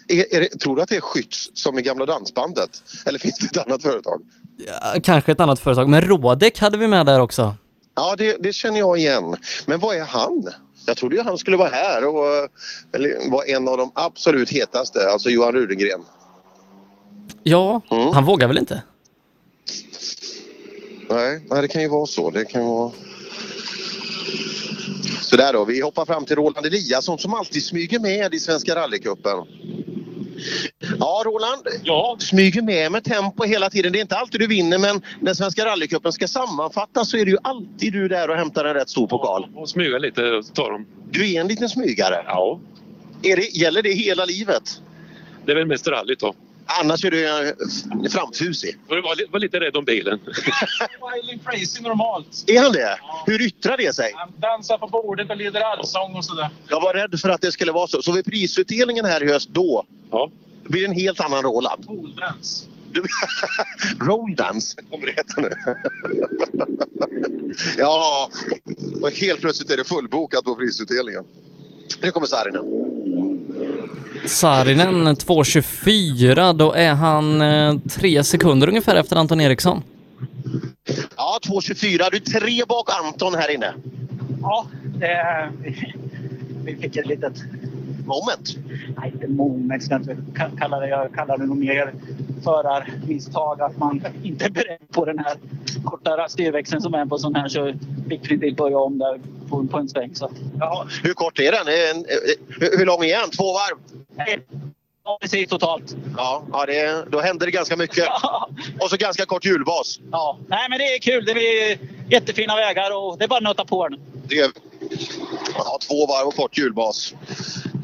Är, 0.08 0.36
är 0.36 0.40
det, 0.40 0.48
tror 0.48 0.76
du 0.76 0.82
att 0.82 0.88
det 0.88 0.96
är 0.96 1.00
Skytts 1.00 1.50
som 1.54 1.78
i 1.78 1.82
gamla 1.82 2.06
dansbandet? 2.06 2.70
Eller 3.06 3.18
finns 3.18 3.38
det 3.38 3.46
ett 3.46 3.66
annat 3.66 3.82
företag? 3.82 4.22
Ja, 4.66 5.00
Kanske 5.02 5.32
ett 5.32 5.40
annat 5.40 5.60
företag, 5.60 5.88
men 5.88 6.00
Rådek 6.00 6.58
hade 6.58 6.78
vi 6.78 6.86
med 6.86 7.06
där 7.06 7.20
också. 7.20 7.54
Ja, 7.94 8.14
det, 8.18 8.36
det 8.42 8.52
känner 8.52 8.78
jag 8.78 8.98
igen. 8.98 9.36
Men 9.66 9.80
vad 9.80 9.96
är 9.96 10.04
han? 10.04 10.48
Jag 10.86 10.96
trodde 10.96 11.16
ju 11.16 11.22
han 11.22 11.38
skulle 11.38 11.56
vara 11.56 11.68
här 11.68 12.06
och 12.06 12.26
eh, 12.26 12.48
eller, 12.92 13.30
vara 13.30 13.44
en 13.44 13.68
av 13.68 13.76
de 13.76 13.92
absolut 13.94 14.50
hetaste, 14.50 15.10
alltså 15.12 15.30
Johan 15.30 15.52
Rudengren. 15.52 16.00
Ja, 17.42 17.80
han 17.88 18.24
vågar 18.24 18.48
väl 18.48 18.58
inte? 18.58 18.82
Nej, 21.10 21.40
nej, 21.50 21.62
det 21.62 21.68
kan 21.68 21.82
ju 21.82 21.88
vara 21.88 22.06
så. 22.06 22.30
Det 22.30 22.44
kan 22.44 22.66
vara... 22.66 22.92
Så 25.20 25.36
där 25.36 25.52
då, 25.52 25.64
vi 25.64 25.80
hoppar 25.80 26.06
fram 26.06 26.24
till 26.24 26.36
Roland 26.36 26.66
Eliasson 26.66 27.18
som 27.18 27.34
alltid 27.34 27.64
smyger 27.64 27.98
med 28.00 28.34
i 28.34 28.40
Svenska 28.40 28.74
rallycupen. 28.74 29.38
Ja, 30.98 31.22
Roland. 31.26 31.68
Ja. 31.84 32.16
Smyger 32.20 32.62
med 32.62 32.92
med 32.92 33.04
tempo 33.04 33.44
hela 33.44 33.70
tiden. 33.70 33.92
Det 33.92 33.98
är 33.98 34.00
inte 34.00 34.16
alltid 34.16 34.40
du 34.40 34.46
vinner 34.46 34.78
men 34.78 35.02
när 35.20 35.34
Svenska 35.34 35.64
rallycupen 35.64 36.12
ska 36.12 36.28
sammanfattas 36.28 37.10
så 37.10 37.16
är 37.16 37.24
det 37.24 37.30
ju 37.30 37.38
alltid 37.42 37.92
du 37.92 38.08
där 38.08 38.30
och 38.30 38.36
hämtar 38.36 38.64
en 38.64 38.74
rätt 38.74 38.90
stor 38.90 39.06
pokal. 39.06 39.46
Och 39.54 39.68
smyga 39.68 39.98
lite 39.98 40.30
och 40.30 40.54
ta 40.54 40.70
dem. 40.70 40.86
Du 41.10 41.32
är 41.32 41.40
en 41.40 41.48
liten 41.48 41.68
smygare. 41.68 42.22
Ja. 42.26 42.60
Är 43.22 43.36
det, 43.36 43.56
gäller 43.56 43.82
det 43.82 43.92
hela 43.92 44.24
livet? 44.24 44.80
Det 45.46 45.52
är 45.52 45.56
väl 45.56 45.66
mest 45.66 45.88
rallyt 45.88 46.20
då. 46.20 46.34
Annars 46.66 47.04
är 47.04 47.10
du 47.10 47.48
eh, 47.48 47.54
framfusig. 48.10 48.76
Jag 48.88 49.02
var, 49.02 49.32
var 49.32 49.40
lite 49.40 49.60
rädd 49.60 49.76
om 49.76 49.84
bilen. 49.84 50.20
Wiley 51.14 51.38
crazy 51.44 51.82
normalt. 51.82 52.44
Är 52.46 52.62
han 52.62 52.72
det? 52.72 52.98
Hur 53.26 53.42
yttrar 53.42 53.76
det 53.76 53.94
sig? 53.94 54.12
Han 54.16 54.32
dansar 54.36 54.78
på 54.78 54.86
bordet 54.86 55.30
och 55.30 55.36
lider 55.36 55.60
allsång 55.60 56.16
och 56.16 56.24
sådär. 56.24 56.50
Jag 56.68 56.80
var 56.80 56.94
rädd 56.94 57.20
för 57.20 57.28
att 57.28 57.40
det 57.40 57.52
skulle 57.52 57.72
vara 57.72 57.86
så. 57.86 58.02
Så 58.02 58.12
vid 58.12 58.24
prisutdelningen 58.24 59.04
här 59.04 59.22
i 59.22 59.32
höst 59.32 59.48
då 59.48 59.84
blir 60.64 60.80
det 60.80 60.86
en 60.86 60.92
helt 60.92 61.20
annan 61.20 61.42
Roland. 61.42 61.86
Pooldance. 61.86 62.66
Du- 62.92 63.04
Rolldance 64.06 64.76
kommer 64.90 65.06
det 65.06 65.12
heta 65.12 65.40
nu. 65.40 65.50
ja, 67.78 68.30
och 69.02 69.10
helt 69.10 69.40
plötsligt 69.40 69.70
är 69.70 69.76
det 69.76 69.84
fullbokat 69.84 70.44
på 70.44 70.54
prisutdelningen. 70.54 71.24
Nu 72.02 72.10
kommer 72.10 72.26
Saarinen. 72.26 72.64
Saarinen 74.26 75.06
2.24, 75.06 76.52
då 76.52 76.72
är 76.72 76.94
han 76.94 77.40
eh, 77.42 77.74
tre 77.90 78.24
sekunder 78.24 78.68
ungefär 78.68 78.96
efter 78.96 79.16
Anton 79.16 79.40
Eriksson. 79.40 79.82
Ja, 81.16 81.38
2.24. 81.48 82.08
Du 82.10 82.16
är 82.16 82.40
tre 82.40 82.62
bak 82.68 82.88
Anton 83.04 83.34
här 83.34 83.50
inne. 83.54 83.74
Ja, 84.42 84.66
det, 84.98 85.48
vi 86.64 86.76
fick 86.76 86.96
ett 86.96 87.06
litet... 87.06 87.34
Moment? 88.06 88.56
Nej, 88.96 89.10
inte 89.14 89.28
moment 89.28 89.82
ska 89.82 89.94
jag 89.94 90.00
inte 90.00 90.16
ka- 90.34 90.58
kalla 90.58 90.80
det. 90.80 90.88
Jag 90.88 91.14
kallar 91.14 91.38
det 91.38 91.46
nog 91.46 91.56
mer 91.56 91.92
förarmisstag. 92.44 93.60
Att 93.60 93.78
man 93.78 94.00
inte 94.22 94.44
är 94.44 94.50
beredd 94.50 94.78
på 94.90 95.04
den 95.04 95.18
här 95.18 95.36
korta 95.84 96.28
styrväxeln 96.28 96.82
som 96.82 96.94
är 96.94 97.06
på 97.06 97.18
sån 97.18 97.34
här 97.34 97.48
så 97.48 97.72
fick 98.08 98.30
vi 98.30 98.34
inte 98.34 98.50
börja 98.62 98.78
om 98.78 98.98
där 98.98 99.20
på, 99.48 99.66
på 99.66 99.78
en 99.78 99.88
sväng. 99.88 100.14
Så. 100.14 100.30
Ja, 100.60 100.86
hur 101.02 101.14
kort 101.14 101.38
är 101.38 101.52
den? 101.52 101.66
En, 101.96 102.04
hur, 102.48 102.78
hur 102.78 102.86
lång 102.86 103.04
är 103.04 103.20
den? 103.20 103.30
Två 103.30 103.44
varv? 103.52 103.76
Ja, 105.04 105.18
precis 105.20 105.48
totalt. 105.48 105.96
Ja, 106.16 106.44
ja 106.52 106.66
det, 106.66 107.04
då 107.10 107.20
händer 107.20 107.46
det 107.46 107.52
ganska 107.52 107.76
mycket. 107.76 108.08
Och 108.80 108.90
så 108.90 108.96
ganska 108.96 109.26
kort 109.26 109.44
hjulbas. 109.44 110.00
Ja, 110.10 110.38
nej 110.48 110.66
men 110.70 110.78
det 110.78 110.84
är 110.84 110.98
kul. 110.98 111.24
Det 111.24 111.32
är 111.32 111.78
jättefina 112.08 112.56
vägar 112.56 112.96
och 112.96 113.18
det 113.18 113.24
är 113.24 113.28
bara 113.28 113.36
att 113.36 113.42
nöta 113.42 113.64
på 113.64 113.88
nu. 113.88 113.98
Det 114.28 114.38
är, 114.38 114.50
ja, 115.54 115.78
två 115.88 116.06
varv 116.06 116.28
och 116.28 116.34
kort 116.34 116.58
hjulbas. 116.58 117.14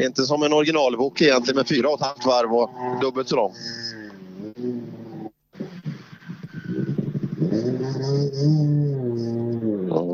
Inte 0.01 0.23
som 0.23 0.43
en 0.43 0.53
originalbok 0.53 1.21
egentligen 1.21 1.57
med 1.57 1.69
fyra 1.69 1.89
och 1.89 2.01
ett 2.01 2.07
halvt 2.07 2.27
varv 2.27 2.55
och 2.55 2.71
dubbelt 3.01 3.29
så 3.29 3.37
lång. 3.37 3.55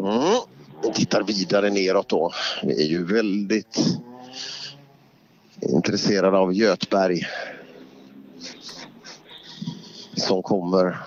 Mm. 0.07 0.95
Tittar 0.95 1.23
vidare 1.23 1.71
neråt 1.71 2.09
då. 2.09 2.33
Vi 2.63 2.85
är 2.85 2.89
ju 2.89 3.05
väldigt 3.05 3.79
Intresserad 5.69 6.35
av 6.35 6.55
Götberg. 6.55 7.27
Som 10.17 10.43
kommer 10.43 10.99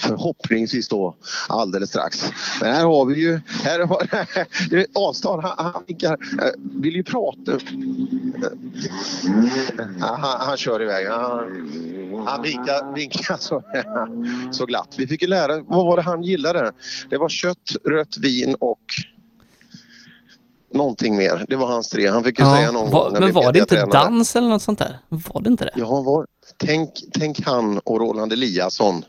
förhoppningsvis 0.00 0.88
då 0.88 1.16
alldeles 1.48 1.88
strax. 1.90 2.32
Men 2.60 2.74
här 2.74 2.84
har 2.84 3.04
vi 3.06 3.20
ju... 3.20 3.40
Här 3.64 3.80
har, 3.80 4.08
det 4.70 4.76
är 4.76 5.40
han, 5.42 5.72
han 5.72 5.84
vinkar, 5.86 6.12
eh, 6.12 6.80
vill 6.80 6.94
ju 6.94 7.02
prata. 7.02 7.58
Han, 10.00 10.40
han 10.40 10.56
kör 10.56 10.82
iväg. 10.82 11.06
Han, 11.06 12.26
han 12.26 12.42
vinkar, 12.42 12.94
vinkar 12.94 13.36
så, 13.36 13.62
så 14.52 14.66
glatt. 14.66 14.94
Vi 14.98 15.06
fick 15.06 15.22
ju 15.22 15.28
lära, 15.28 15.60
vad 15.60 15.86
var 15.86 15.96
det 15.96 16.02
han 16.02 16.22
gillade? 16.22 16.72
Det 17.10 17.18
var 17.18 17.28
kött, 17.28 17.76
rött 17.84 18.16
vin 18.16 18.56
och 18.60 18.80
någonting 20.72 21.16
mer. 21.16 21.44
Det 21.48 21.56
var 21.56 21.66
hans 21.66 21.88
tre. 21.88 22.06
Han 22.06 22.24
fick 22.24 22.38
ju 22.38 22.44
säga 22.44 22.72
någon 22.72 22.90
var, 22.90 23.10
gång 23.10 23.20
men 23.20 23.32
var 23.32 23.52
det 23.52 23.58
inte 23.58 23.74
mediatränade. 23.74 24.10
dans 24.10 24.36
eller 24.36 24.48
något 24.48 24.62
sånt 24.62 24.78
där? 24.78 24.98
Var 25.08 25.40
det 25.40 25.48
inte 25.48 25.64
det? 25.64 25.72
Ja, 25.74 26.00
var, 26.00 26.26
tänk, 26.56 26.90
tänk 27.12 27.40
han 27.46 27.78
och 27.78 28.00
Roland 28.00 28.32
Eliasson 28.32 29.04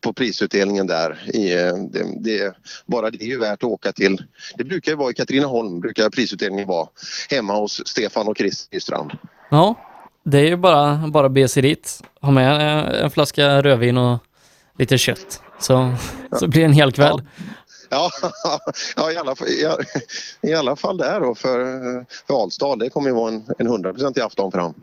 på 0.00 0.12
prisutdelningen 0.12 0.86
där. 0.86 1.30
I, 1.34 1.52
eh, 1.52 1.74
det, 1.74 2.04
det, 2.20 2.54
bara 2.86 3.10
det 3.10 3.22
är 3.22 3.26
ju 3.26 3.38
värt 3.38 3.62
att 3.62 3.64
åka 3.64 3.92
till. 3.92 4.24
Det 4.56 4.64
brukar 4.64 4.92
ju 4.92 4.96
vara 4.96 5.10
i 5.10 5.14
Katrineholm, 5.14 5.80
brukar 5.80 6.10
prisutdelningen 6.10 6.68
vara. 6.68 6.88
Hemma 7.30 7.54
hos 7.54 7.82
Stefan 7.86 8.28
och 8.28 8.36
Chris 8.38 8.68
Nystrand. 8.72 9.12
Ja, 9.50 9.74
det 10.24 10.38
är 10.38 10.46
ju 10.46 10.56
bara, 10.56 11.08
bara 11.08 11.28
be 11.28 11.48
sig 11.48 11.62
dit. 11.62 12.02
Ha 12.20 12.30
med 12.30 12.54
eh, 12.54 13.04
en 13.04 13.10
flaska 13.10 13.62
rödvin 13.62 13.98
och 13.98 14.18
lite 14.78 14.98
kött. 14.98 15.42
Så, 15.60 15.94
så 16.38 16.48
blir 16.48 16.60
det 16.60 16.66
en 16.66 16.72
hel 16.72 16.92
kväll. 16.92 17.22
Ja, 17.36 17.44
ja 18.96 19.12
i, 19.12 19.16
alla, 19.16 19.36
fall- 19.36 19.48
i, 19.48 19.66
i 20.50 20.54
alla 20.54 20.76
fall 20.76 20.96
där 20.96 21.20
då 21.20 21.34
för, 21.34 21.58
för 22.26 22.42
Alstad. 22.42 22.76
Det 22.76 22.90
kommer 22.90 23.08
ju 23.08 23.14
vara 23.14 23.28
en, 23.28 23.44
en 23.58 23.68
100% 23.68 24.18
i 24.18 24.22
afton 24.22 24.52
fram. 24.52 24.74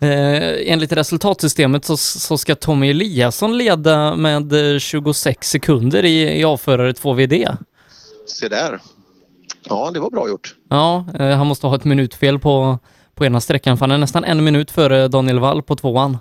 Eh, 0.00 0.72
enligt 0.72 0.92
resultatsystemet 0.92 1.84
så, 1.84 1.96
så 1.96 2.38
ska 2.38 2.54
Tommy 2.54 2.90
Eliasson 2.90 3.58
leda 3.58 4.16
med 4.16 4.72
eh, 4.74 4.78
26 4.78 5.48
sekunder 5.50 6.04
i, 6.04 6.40
i 6.40 6.44
avförare 6.44 6.92
2VD. 6.92 7.56
Se 8.26 8.48
där. 8.48 8.80
Ja, 9.68 9.90
det 9.94 10.00
var 10.00 10.10
bra 10.10 10.28
gjort. 10.28 10.54
Ja, 10.70 11.04
eh, 11.18 11.28
han 11.36 11.46
måste 11.46 11.66
ha 11.66 11.76
ett 11.76 11.84
minutfel 11.84 12.38
på, 12.38 12.78
på 13.14 13.24
ena 13.24 13.40
sträckan 13.40 13.78
för 13.78 13.84
han 13.84 13.90
är 13.90 13.98
nästan 13.98 14.24
en 14.24 14.44
minut 14.44 14.70
före 14.70 15.08
Daniel 15.08 15.38
Wall 15.40 15.62
på 15.62 15.76
tvåan. 15.76 16.18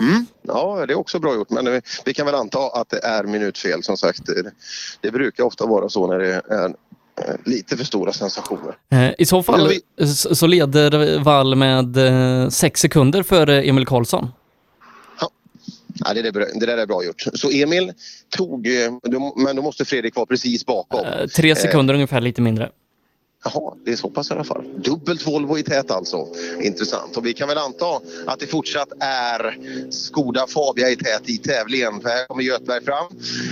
Mm. 0.00 0.26
Ja, 0.42 0.84
det 0.86 0.92
är 0.92 0.98
också 0.98 1.18
bra 1.18 1.34
gjort. 1.34 1.50
Men 1.50 1.72
vi, 1.72 1.80
vi 2.04 2.14
kan 2.14 2.26
väl 2.26 2.34
anta 2.34 2.58
att 2.58 2.90
det 2.90 3.04
är 3.04 3.24
minutfel 3.24 3.82
som 3.82 3.96
sagt. 3.96 4.26
Det, 4.26 4.50
det 5.00 5.10
brukar 5.10 5.44
ofta 5.44 5.66
vara 5.66 5.88
så 5.88 6.06
när 6.06 6.18
det 6.18 6.42
är 6.48 6.64
eh, 6.64 7.34
lite 7.44 7.76
för 7.76 7.84
stora 7.84 8.12
sensationer. 8.12 8.76
Eh, 8.90 9.10
I 9.18 9.26
så 9.26 9.42
fall 9.42 9.72
Ja, 9.96 10.06
så 10.06 10.46
leder 10.46 11.18
Wall 11.18 11.54
med 11.54 11.96
eh, 11.96 12.48
sex 12.48 12.80
sekunder 12.80 13.22
före 13.22 13.62
Emil 13.62 13.86
Karlsson. 13.86 14.28
Ja, 16.04 16.14
det, 16.14 16.22
där, 16.22 16.40
är 16.40 16.60
det 16.60 16.66
där 16.66 16.78
är 16.78 16.86
bra 16.86 17.04
gjort. 17.04 17.24
Så 17.34 17.50
Emil 17.50 17.92
tog, 18.36 18.66
eh, 18.66 18.92
men 19.36 19.56
då 19.56 19.62
måste 19.62 19.84
Fredrik 19.84 20.16
vara 20.16 20.26
precis 20.26 20.66
bakom. 20.66 21.06
Eh, 21.06 21.26
Tre 21.26 21.56
sekunder 21.56 21.94
ungefär, 21.94 22.20
lite 22.20 22.42
mindre. 22.42 22.70
Jaha, 23.44 23.74
det 23.84 23.92
är 23.92 23.96
så 23.96 24.10
pass 24.10 24.30
i 24.30 24.34
alla 24.34 24.44
fall. 24.44 24.64
Dubbelt 24.76 25.26
Volvo 25.26 25.58
i 25.58 25.62
tät 25.62 25.90
alltså. 25.90 26.26
Intressant. 26.60 27.16
Och 27.16 27.26
vi 27.26 27.32
kan 27.32 27.48
väl 27.48 27.58
anta 27.58 27.86
att 28.26 28.40
det 28.40 28.46
fortsatt 28.46 28.88
är 29.00 29.58
Skoda 29.90 30.46
Fabia 30.46 30.90
i 30.90 30.96
tät 30.96 31.28
i 31.28 31.38
tävlingen. 31.38 32.00
För 32.00 32.08
här 32.08 32.26
kommer 32.26 32.42
Göthberg 32.42 32.84
fram. 32.84 33.06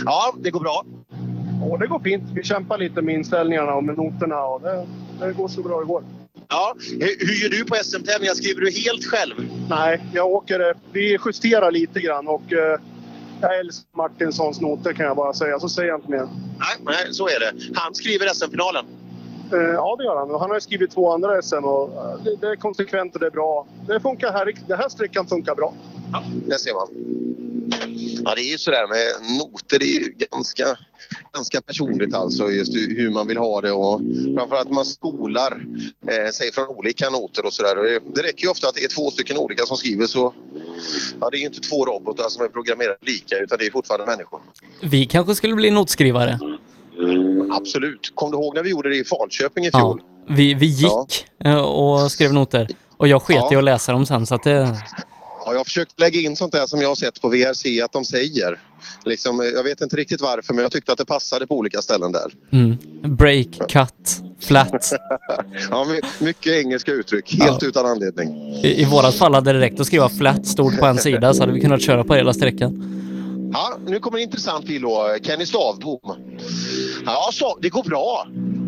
Ja, 0.05 0.35
det 0.41 0.51
går 0.51 0.61
bra. 0.61 0.85
Och 1.71 1.79
det 1.79 1.87
går 1.87 1.99
fint. 2.01 2.23
Vi 2.35 2.43
kämpar 2.43 2.79
lite 2.79 3.03
med 3.03 3.15
inställningarna 3.15 3.75
och 3.75 3.85
med 3.85 3.97
noterna 3.97 4.45
och 4.45 4.61
det, 4.61 4.87
det 5.21 5.33
går 5.33 5.49
så 5.49 5.63
bra 5.63 5.81
det 5.81 5.87
går. 5.87 6.05
Ja, 6.49 6.75
hur 6.91 7.27
hur 7.27 7.35
gör 7.43 7.49
du 7.51 7.65
på 7.65 7.75
SM-tävlingar? 7.85 8.35
Skriver 8.35 8.61
du 8.61 8.71
helt 8.71 9.05
själv? 9.05 9.35
Nej, 9.71 10.03
jag 10.15 10.27
åker... 10.27 10.61
eh, 10.61 10.77
Vi 10.93 11.19
justerar 11.27 11.71
lite 11.71 12.01
grann 12.01 12.29
och 12.29 12.53
eh, 12.53 12.79
jag 13.41 13.59
älskar 13.59 13.97
Martinssons 13.97 14.61
noter 14.61 14.93
kan 14.93 15.07
jag 15.07 15.17
bara 15.17 15.33
säga. 15.35 15.61
Så 15.61 15.69
säger 15.69 15.89
jag 15.89 15.99
inte 15.99 16.11
mer. 16.11 16.29
Nej, 16.59 16.77
nej, 16.81 17.15
så 17.15 17.29
är 17.29 17.41
det. 17.41 17.53
Han 17.75 17.95
skriver 17.95 18.29
SM-finalen. 18.35 18.85
Eh, 19.53 19.59
Ja, 19.59 19.97
det 19.99 20.05
gör 20.05 20.17
han. 20.17 20.41
Han 20.41 20.51
har 20.51 20.61
skrivit 20.61 20.91
två 20.91 21.13
andra 21.13 21.43
SM 21.43 21.55
och 21.65 21.89
eh, 21.89 22.25
det, 22.25 22.37
det 22.41 22.47
är 22.47 22.57
konsekvent 22.57 23.15
och 23.15 23.21
det 23.21 23.27
är 23.27 23.31
bra. 23.31 23.67
Det 23.87 24.01
funkar 24.01 24.33
här. 24.33 24.53
Den 24.67 24.79
här 24.79 24.89
sträckan 24.89 25.27
funkar 25.27 25.55
bra. 25.55 25.75
Där 26.47 26.57
ser 26.57 26.75
man. 26.75 26.89
Ja, 28.25 28.35
det 28.35 28.41
är 28.41 28.51
ju 28.53 28.59
sådär 28.59 28.87
med 28.89 29.37
noter. 29.39 29.79
Det 29.79 29.85
är 29.85 30.01
ju 30.01 30.15
ganska, 30.31 30.65
ganska 31.35 31.61
personligt 31.61 32.15
alltså. 32.15 32.51
Just 32.51 32.75
hur 32.75 33.11
man 33.11 33.27
vill 33.27 33.37
ha 33.37 33.61
det 33.61 33.73
och 33.73 34.01
framförallt 34.37 34.67
att 34.67 34.75
man 34.75 34.85
skolar 34.85 35.65
eh, 36.09 36.31
sig 36.31 36.53
från 36.53 36.67
olika 36.69 37.11
noter 37.11 37.47
och 37.47 37.53
sådär. 37.53 37.77
Det, 37.77 38.01
det 38.15 38.23
räcker 38.29 38.43
ju 38.43 38.51
ofta 38.51 38.69
att 38.69 38.75
det 38.75 38.85
är 38.85 38.89
två 38.89 39.11
stycken 39.11 39.37
olika 39.37 39.67
som 39.67 39.77
skriver 39.77 40.07
så 40.07 40.35
ja, 41.21 41.31
det 41.31 41.37
är 41.37 41.41
ju 41.41 41.47
inte 41.47 41.61
två 41.61 41.85
robotar 41.87 42.29
som 42.29 42.45
är 42.45 42.49
programmerade 42.49 42.97
lika 43.01 43.39
utan 43.39 43.59
det 43.59 43.67
är 43.67 43.71
fortfarande 43.71 44.07
människor. 44.07 44.41
Vi 44.83 45.07
kanske 45.07 45.35
skulle 45.35 45.55
bli 45.55 45.71
notskrivare. 45.71 46.39
Absolut. 47.51 48.13
Kom 48.15 48.31
du 48.31 48.37
ihåg 48.37 48.55
när 48.55 48.63
vi 48.63 48.71
gjorde 48.71 48.89
det 48.89 48.97
i 48.97 49.05
Falköping 49.05 49.65
i 49.67 49.71
fjol? 49.71 50.01
Ja, 50.29 50.35
vi, 50.35 50.55
vi 50.55 50.67
gick 50.67 51.27
eh, 51.45 51.57
och 51.57 52.13
skrev 52.13 52.33
noter. 52.33 52.69
Och 52.97 53.09
jag 53.09 53.23
sket 53.23 53.37
i 53.37 53.39
Ja. 53.51 53.59
att 53.59 53.65
läsa 53.65 53.93
dem 53.93 54.07
sen 54.07 54.27
så 54.27 54.35
att 54.35 54.43
det... 54.43 54.77
Ja, 55.45 55.53
jag 55.53 55.59
har 55.59 55.65
försökt 55.65 56.01
lägga 56.01 56.21
in 56.21 56.37
sånt 56.37 56.53
där 56.53 56.67
som 56.67 56.81
jag 56.81 56.89
har 56.89 56.95
sett 56.95 57.21
på 57.23 57.29
VRC 57.29 57.81
att 57.85 57.93
de 57.93 58.05
säger. 58.05 58.59
Liksom, 59.05 59.41
eh, 59.41 59.47
jag 59.47 59.63
vet 59.63 59.81
inte 59.81 59.97
riktigt 59.97 60.21
varför 60.21 60.55
men 60.55 60.63
jag 60.63 60.73
tyckte 60.73 60.93
att 60.93 60.99
det 60.99 61.05
passade 61.05 61.47
på 61.47 61.57
olika 61.57 61.83
ställen 61.83 62.13
där. 62.13 62.33
Mm. 62.53 62.77
Break, 63.17 63.49
cut, 63.69 64.23
Flat. 64.41 64.93
ja, 65.71 65.85
my- 65.85 66.27
mycket 66.27 66.53
engelska 66.53 66.93
uttryck, 66.93 67.37
helt 67.41 67.63
utan 67.63 67.87
anledning. 67.87 68.55
I, 68.65 68.83
I 68.83 68.85
vårat 68.85 69.15
fall 69.15 69.35
hade 69.35 69.53
det 69.53 69.61
räckt 69.61 69.81
att 69.81 69.87
skriva 69.87 70.09
flat 70.09 70.47
stort 70.47 70.79
på 70.79 70.87
en 70.87 70.99
sida 70.99 71.35
så 71.35 71.43
hade 71.43 71.53
vi 71.53 71.61
kunnat 71.61 71.83
köra 71.83 72.05
på 72.05 72.15
hela 72.15 72.33
sträckan. 72.33 72.89
Ja, 73.53 73.77
nu 73.87 73.99
kommer 73.99 74.19
en 74.19 74.23
intressant 74.25 74.67
bil 74.67 74.83
då. 74.83 75.17
Kenny 75.23 75.47
Stavbom. 75.47 76.01
Ja, 77.07 77.29
så, 77.33 77.59
det 77.61 77.69
går 77.69 77.83
bra. 77.83 78.27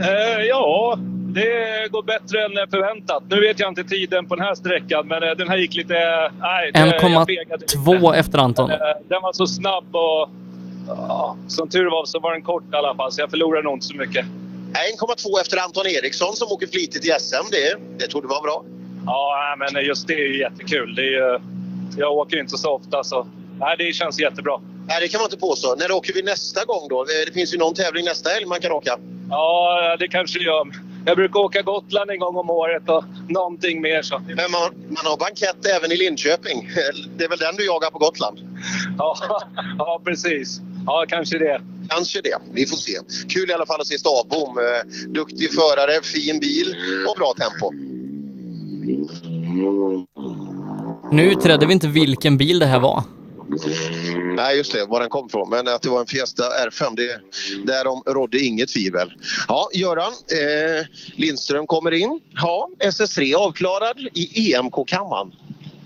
Eh, 0.09 0.43
ja, 0.49 0.99
det 1.35 1.89
går 1.93 2.03
bättre 2.03 2.45
än 2.45 2.71
förväntat. 2.71 3.23
Nu 3.31 3.41
vet 3.41 3.59
jag 3.61 3.69
inte 3.69 3.85
tiden 3.85 4.27
på 4.27 4.35
den 4.37 4.45
här 4.45 4.55
sträckan, 4.55 5.09
men 5.09 5.23
eh, 5.23 5.31
den 5.31 5.49
här 5.49 5.57
gick 5.57 5.75
lite... 5.75 5.95
Nej, 6.41 6.71
det- 6.73 6.79
jag 7.13 7.27
fegade 7.27 7.61
lite. 7.61 7.77
1,2 7.79 8.15
efter 8.15 8.39
Anton. 8.39 8.71
Eh, 8.71 8.77
Den 9.09 9.23
var 9.23 9.33
så 9.33 9.47
snabb 9.47 9.97
och... 9.97 10.29
Ja, 10.89 11.37
som 11.49 11.69
tur 11.69 11.91
var 11.91 12.05
så 12.05 12.19
var 12.21 12.33
den 12.33 12.43
kort 12.43 12.63
i 12.73 12.77
alla 12.77 12.95
fall, 12.95 13.13
så 13.13 13.21
jag 13.21 13.31
förlorade 13.31 13.63
nog 13.65 13.75
inte 13.75 13.87
så 13.87 13.97
mycket. 13.97 14.27
1,2 14.27 15.41
efter 15.41 15.59
Anton 15.65 15.87
Eriksson 15.87 16.33
som 16.37 16.49
åker 16.53 16.67
flitigt 16.67 17.05
i 17.07 17.09
SM. 17.21 17.47
Det, 17.51 17.77
det 17.99 18.07
tror 18.11 18.23
du 18.23 18.29
var 18.29 18.43
bra. 18.43 18.65
Ja, 19.07 19.57
men 19.59 19.85
just 19.85 20.07
det 20.07 20.15
är 20.15 20.29
ju 20.29 20.39
jättekul. 20.41 20.95
Det 20.95 21.15
är, 21.15 21.41
jag 21.97 22.13
åker 22.13 22.41
inte 22.41 22.59
så 22.59 22.71
ofta, 22.71 23.05
så 23.05 23.27
nej, 23.65 23.76
det 23.78 23.93
känns 23.93 24.20
jättebra. 24.20 24.60
Nej, 24.89 25.01
det 25.01 25.09
kan 25.09 25.18
man 25.18 25.26
inte 25.26 25.36
påstå. 25.36 25.75
När 25.78 25.93
åker 25.93 26.12
vi 26.15 26.23
nästa 26.23 26.65
gång 26.65 26.89
då? 26.89 27.05
Det 27.05 27.33
finns 27.34 27.55
ju 27.55 27.59
någon 27.59 27.75
tävling 27.75 28.05
nästa 28.05 28.31
helg 28.31 28.47
man 28.47 28.60
kan 28.60 28.73
åka. 28.73 28.99
Ja, 29.31 29.97
det 29.99 30.09
kanske 30.09 30.39
det 30.39 30.44
gör. 30.44 30.67
Jag 31.07 31.17
brukar 31.17 31.41
åka 31.41 31.62
Gotland 31.62 32.10
en 32.10 32.18
gång 32.18 32.36
om 32.36 32.51
året 32.51 32.89
och 32.89 33.05
någonting 33.28 33.83
mer. 33.83 34.02
Så. 34.02 34.18
Men 34.18 34.51
man, 34.51 34.70
man 34.89 35.05
har 35.10 35.17
bankett 35.17 35.67
även 35.76 35.93
i 35.93 35.97
Linköping. 35.97 36.70
Det 37.17 37.25
är 37.25 37.28
väl 37.28 37.39
den 37.39 37.57
du 37.57 37.67
jagar 37.67 37.91
på 37.91 37.99
Gotland? 37.99 38.39
Ja, 38.99 39.17
ja 39.78 40.01
precis. 40.05 40.60
Ja, 40.86 41.05
kanske 41.09 41.39
det. 41.39 41.60
Kanske 41.89 42.20
det. 42.20 42.39
Vi 42.52 42.67
får 42.67 42.76
se. 42.76 42.93
Kul 43.28 43.51
i 43.51 43.52
alla 43.52 43.67
fall 43.67 43.81
att 43.81 43.86
se 43.86 43.99
Stavbom. 43.99 44.59
Eh, 44.59 45.09
Duktig 45.09 45.52
förare, 45.52 46.02
fin 46.02 46.41
bil 46.41 46.76
och 47.09 47.17
bra 47.18 47.34
tempo. 47.39 47.73
Nu 51.12 51.23
utredde 51.23 51.67
vi 51.67 51.73
inte 51.73 51.89
vilken 51.89 52.36
bil 52.39 52.59
det 52.59 52.67
här 52.67 52.81
var. 52.81 53.02
Nej, 54.37 54.57
just 54.57 54.73
det. 54.73 54.87
Var 54.87 55.01
den 55.01 55.09
kom 55.09 55.29
från. 55.29 55.51
Men 55.51 55.69
att 55.69 55.83
det 55.83 55.89
var 55.89 56.01
en 56.01 56.07
Fiesta 56.07 56.43
R5, 56.43 56.97
det, 56.97 57.21
därom 57.73 58.03
rådde 58.07 58.39
inget 58.39 58.69
tvivel. 58.69 59.13
Ja, 59.49 59.69
Göran 59.73 60.13
eh, 60.13 60.87
Lindström 61.17 61.67
kommer 61.67 61.91
in. 61.93 62.21
Ja, 62.35 62.71
SS3 62.79 63.35
avklarad 63.35 64.09
i 64.15 64.55
EMK-kammaren. 64.55 65.33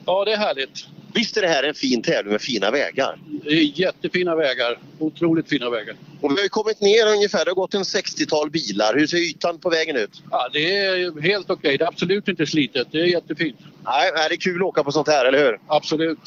Ja, 0.06 0.24
det 0.24 0.32
är 0.32 0.36
härligt. 0.36 0.86
Visst 1.14 1.36
är 1.36 1.42
det 1.42 1.48
här 1.48 1.62
en 1.62 1.74
fin 1.74 2.02
tävling 2.02 2.32
med 2.32 2.40
fina 2.40 2.70
vägar? 2.70 3.18
Det 3.44 3.50
är 3.50 3.80
jättefina 3.80 4.36
vägar. 4.36 4.78
Otroligt 4.98 5.48
fina 5.48 5.70
vägar. 5.70 5.96
Och 6.20 6.30
vi 6.30 6.34
har 6.34 6.42
ju 6.42 6.48
kommit 6.48 6.80
ner 6.80 7.06
ungefär, 7.06 7.44
det 7.44 7.50
har 7.50 7.54
gått 7.54 7.74
en 7.74 7.82
60-tal 7.82 8.50
bilar. 8.50 8.94
Hur 8.94 9.06
ser 9.06 9.16
ytan 9.16 9.58
på 9.58 9.70
vägen 9.70 9.96
ut? 9.96 10.22
Ja, 10.30 10.48
det 10.52 10.76
är 10.76 11.20
helt 11.20 11.50
okej. 11.50 11.78
Det 11.78 11.84
är 11.84 11.88
absolut 11.88 12.28
inte 12.28 12.46
slitet. 12.46 12.88
Det 12.90 12.98
är 12.98 13.04
jättefint. 13.04 13.56
Nej, 13.84 14.10
nej, 14.14 14.28
det 14.28 14.34
är 14.34 14.36
kul 14.36 14.56
att 14.56 14.68
åka 14.68 14.84
på 14.84 14.92
sånt 14.92 15.08
här, 15.08 15.24
eller 15.24 15.38
hur? 15.38 15.60
Absolut. 15.66 16.18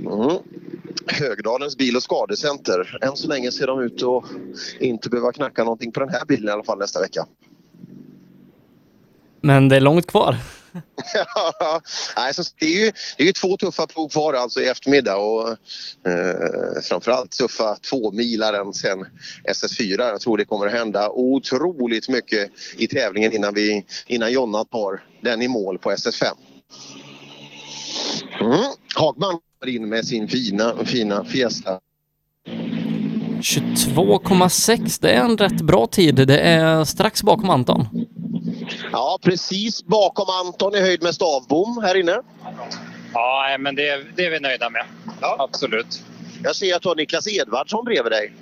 Mm. 0.00 0.38
Högdalens 1.06 1.76
bil 1.76 1.96
och 1.96 2.02
skadecenter. 2.02 2.98
Än 3.02 3.16
så 3.16 3.28
länge 3.28 3.52
ser 3.52 3.66
de 3.66 3.80
ut 3.80 4.02
att 4.02 4.24
inte 4.80 5.10
behöva 5.10 5.32
knacka 5.32 5.64
någonting 5.64 5.92
på 5.92 6.00
den 6.00 6.08
här 6.08 6.24
bilen 6.24 6.48
i 6.48 6.52
alla 6.52 6.64
fall 6.64 6.78
nästa 6.78 7.00
vecka. 7.00 7.26
Men 9.40 9.68
det 9.68 9.76
är 9.76 9.80
långt 9.80 10.06
kvar. 10.06 10.36
Nej, 12.16 12.34
så 12.34 12.42
det, 12.58 12.66
är 12.66 12.84
ju, 12.84 12.92
det 13.16 13.22
är 13.22 13.26
ju 13.26 13.32
två 13.32 13.56
tuffa 13.56 13.86
prov 13.86 14.08
kvar 14.08 14.34
alltså 14.34 14.60
i 14.60 14.68
eftermiddag 14.68 15.16
och 15.16 15.48
eh, 15.48 16.82
framförallt 16.82 17.30
tuffa 17.30 17.76
tvåmilaren 17.76 18.72
sen 18.72 19.06
SS4. 19.48 20.08
Jag 20.08 20.20
tror 20.20 20.36
det 20.36 20.44
kommer 20.44 20.66
att 20.66 20.72
hända 20.72 21.10
otroligt 21.10 22.08
mycket 22.08 22.50
i 22.76 22.86
tävlingen 22.86 23.32
innan, 23.32 23.54
vi, 23.54 23.84
innan 24.06 24.32
Jonna 24.32 24.64
tar 24.64 25.02
den 25.20 25.42
i 25.42 25.48
mål 25.48 25.78
på 25.78 25.90
SS5. 25.90 26.26
Mm. 28.40 28.64
Hagman 28.94 29.38
kommer 29.58 29.74
in 29.74 29.88
med 29.88 30.06
sin 30.06 30.28
fina, 30.28 30.84
fina 30.84 31.24
Fiesta. 31.24 31.80
22,6. 33.40 34.98
Det 35.00 35.10
är 35.10 35.24
en 35.24 35.36
rätt 35.38 35.60
bra 35.60 35.86
tid. 35.86 36.14
Det 36.14 36.38
är 36.38 36.84
strax 36.84 37.22
bakom 37.22 37.50
Anton. 37.50 37.86
Ja, 38.92 39.18
precis 39.22 39.84
bakom 39.84 40.26
Anton 40.46 40.74
i 40.74 40.80
höjd 40.80 41.02
med 41.02 41.14
Stavbom 41.14 41.80
här 41.82 41.94
inne. 41.94 42.16
Ja, 43.12 43.56
men 43.58 43.74
det, 43.74 44.16
det 44.16 44.26
är 44.26 44.30
vi 44.30 44.40
nöjda 44.40 44.70
med. 44.70 44.84
Absolut. 45.20 46.02
Jag 46.42 46.56
ser 46.56 46.76
att 46.76 46.82
du 46.82 46.88
har 46.88 46.96
Niklas 46.96 47.26
Edvardsson 47.28 47.84
bredvid 47.84 48.12
dig. 48.12 48.32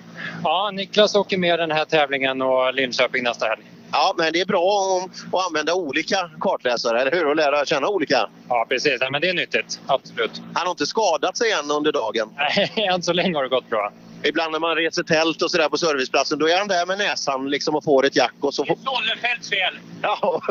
Ja, 0.44 0.70
Niklas 0.74 1.14
åker 1.14 1.38
med 1.38 1.58
den 1.58 1.70
här 1.70 1.84
tävlingen 1.84 2.42
och 2.42 2.74
Linköping 2.74 3.24
nästa 3.24 3.46
helg. 3.46 3.62
Ja, 3.92 4.14
men 4.18 4.32
det 4.32 4.40
är 4.40 4.46
bra 4.46 4.62
om, 4.62 5.10
att 5.32 5.46
använda 5.46 5.74
olika 5.74 6.30
kartläsare, 6.40 7.00
eller 7.00 7.12
hur? 7.12 7.26
Och 7.26 7.36
lära 7.36 7.64
känna 7.64 7.88
olika. 7.88 8.28
Ja, 8.48 8.66
precis. 8.68 8.98
Ja, 9.00 9.10
men 9.10 9.20
det 9.20 9.28
är 9.28 9.34
nyttigt. 9.34 9.80
Absolut. 9.86 10.42
Han 10.54 10.66
har 10.66 10.70
inte 10.70 10.86
skadat 10.86 11.36
sig 11.36 11.52
än 11.52 11.70
under 11.70 11.92
dagen. 11.92 12.28
Nej, 12.36 12.72
än 12.92 13.02
så 13.02 13.12
länge 13.12 13.36
har 13.36 13.42
det 13.42 13.48
gått 13.48 13.70
bra. 13.70 13.92
Ibland 14.22 14.52
när 14.52 14.58
man 14.58 14.76
reser 14.76 15.02
tält 15.02 15.42
och 15.42 15.50
sådär 15.50 15.68
på 15.68 15.78
serviceplatsen, 15.78 16.38
då 16.38 16.48
är 16.48 16.58
han 16.58 16.68
där 16.68 16.86
med 16.86 16.98
näsan 16.98 17.50
liksom 17.50 17.74
och 17.74 17.84
får 17.84 18.06
ett 18.06 18.16
jack 18.16 18.34
och 18.40 18.54
så... 18.54 18.64
Får... 18.64 18.76
Sollenfeldts 18.84 19.50
fel. 19.50 19.78
Ja. 20.02 20.18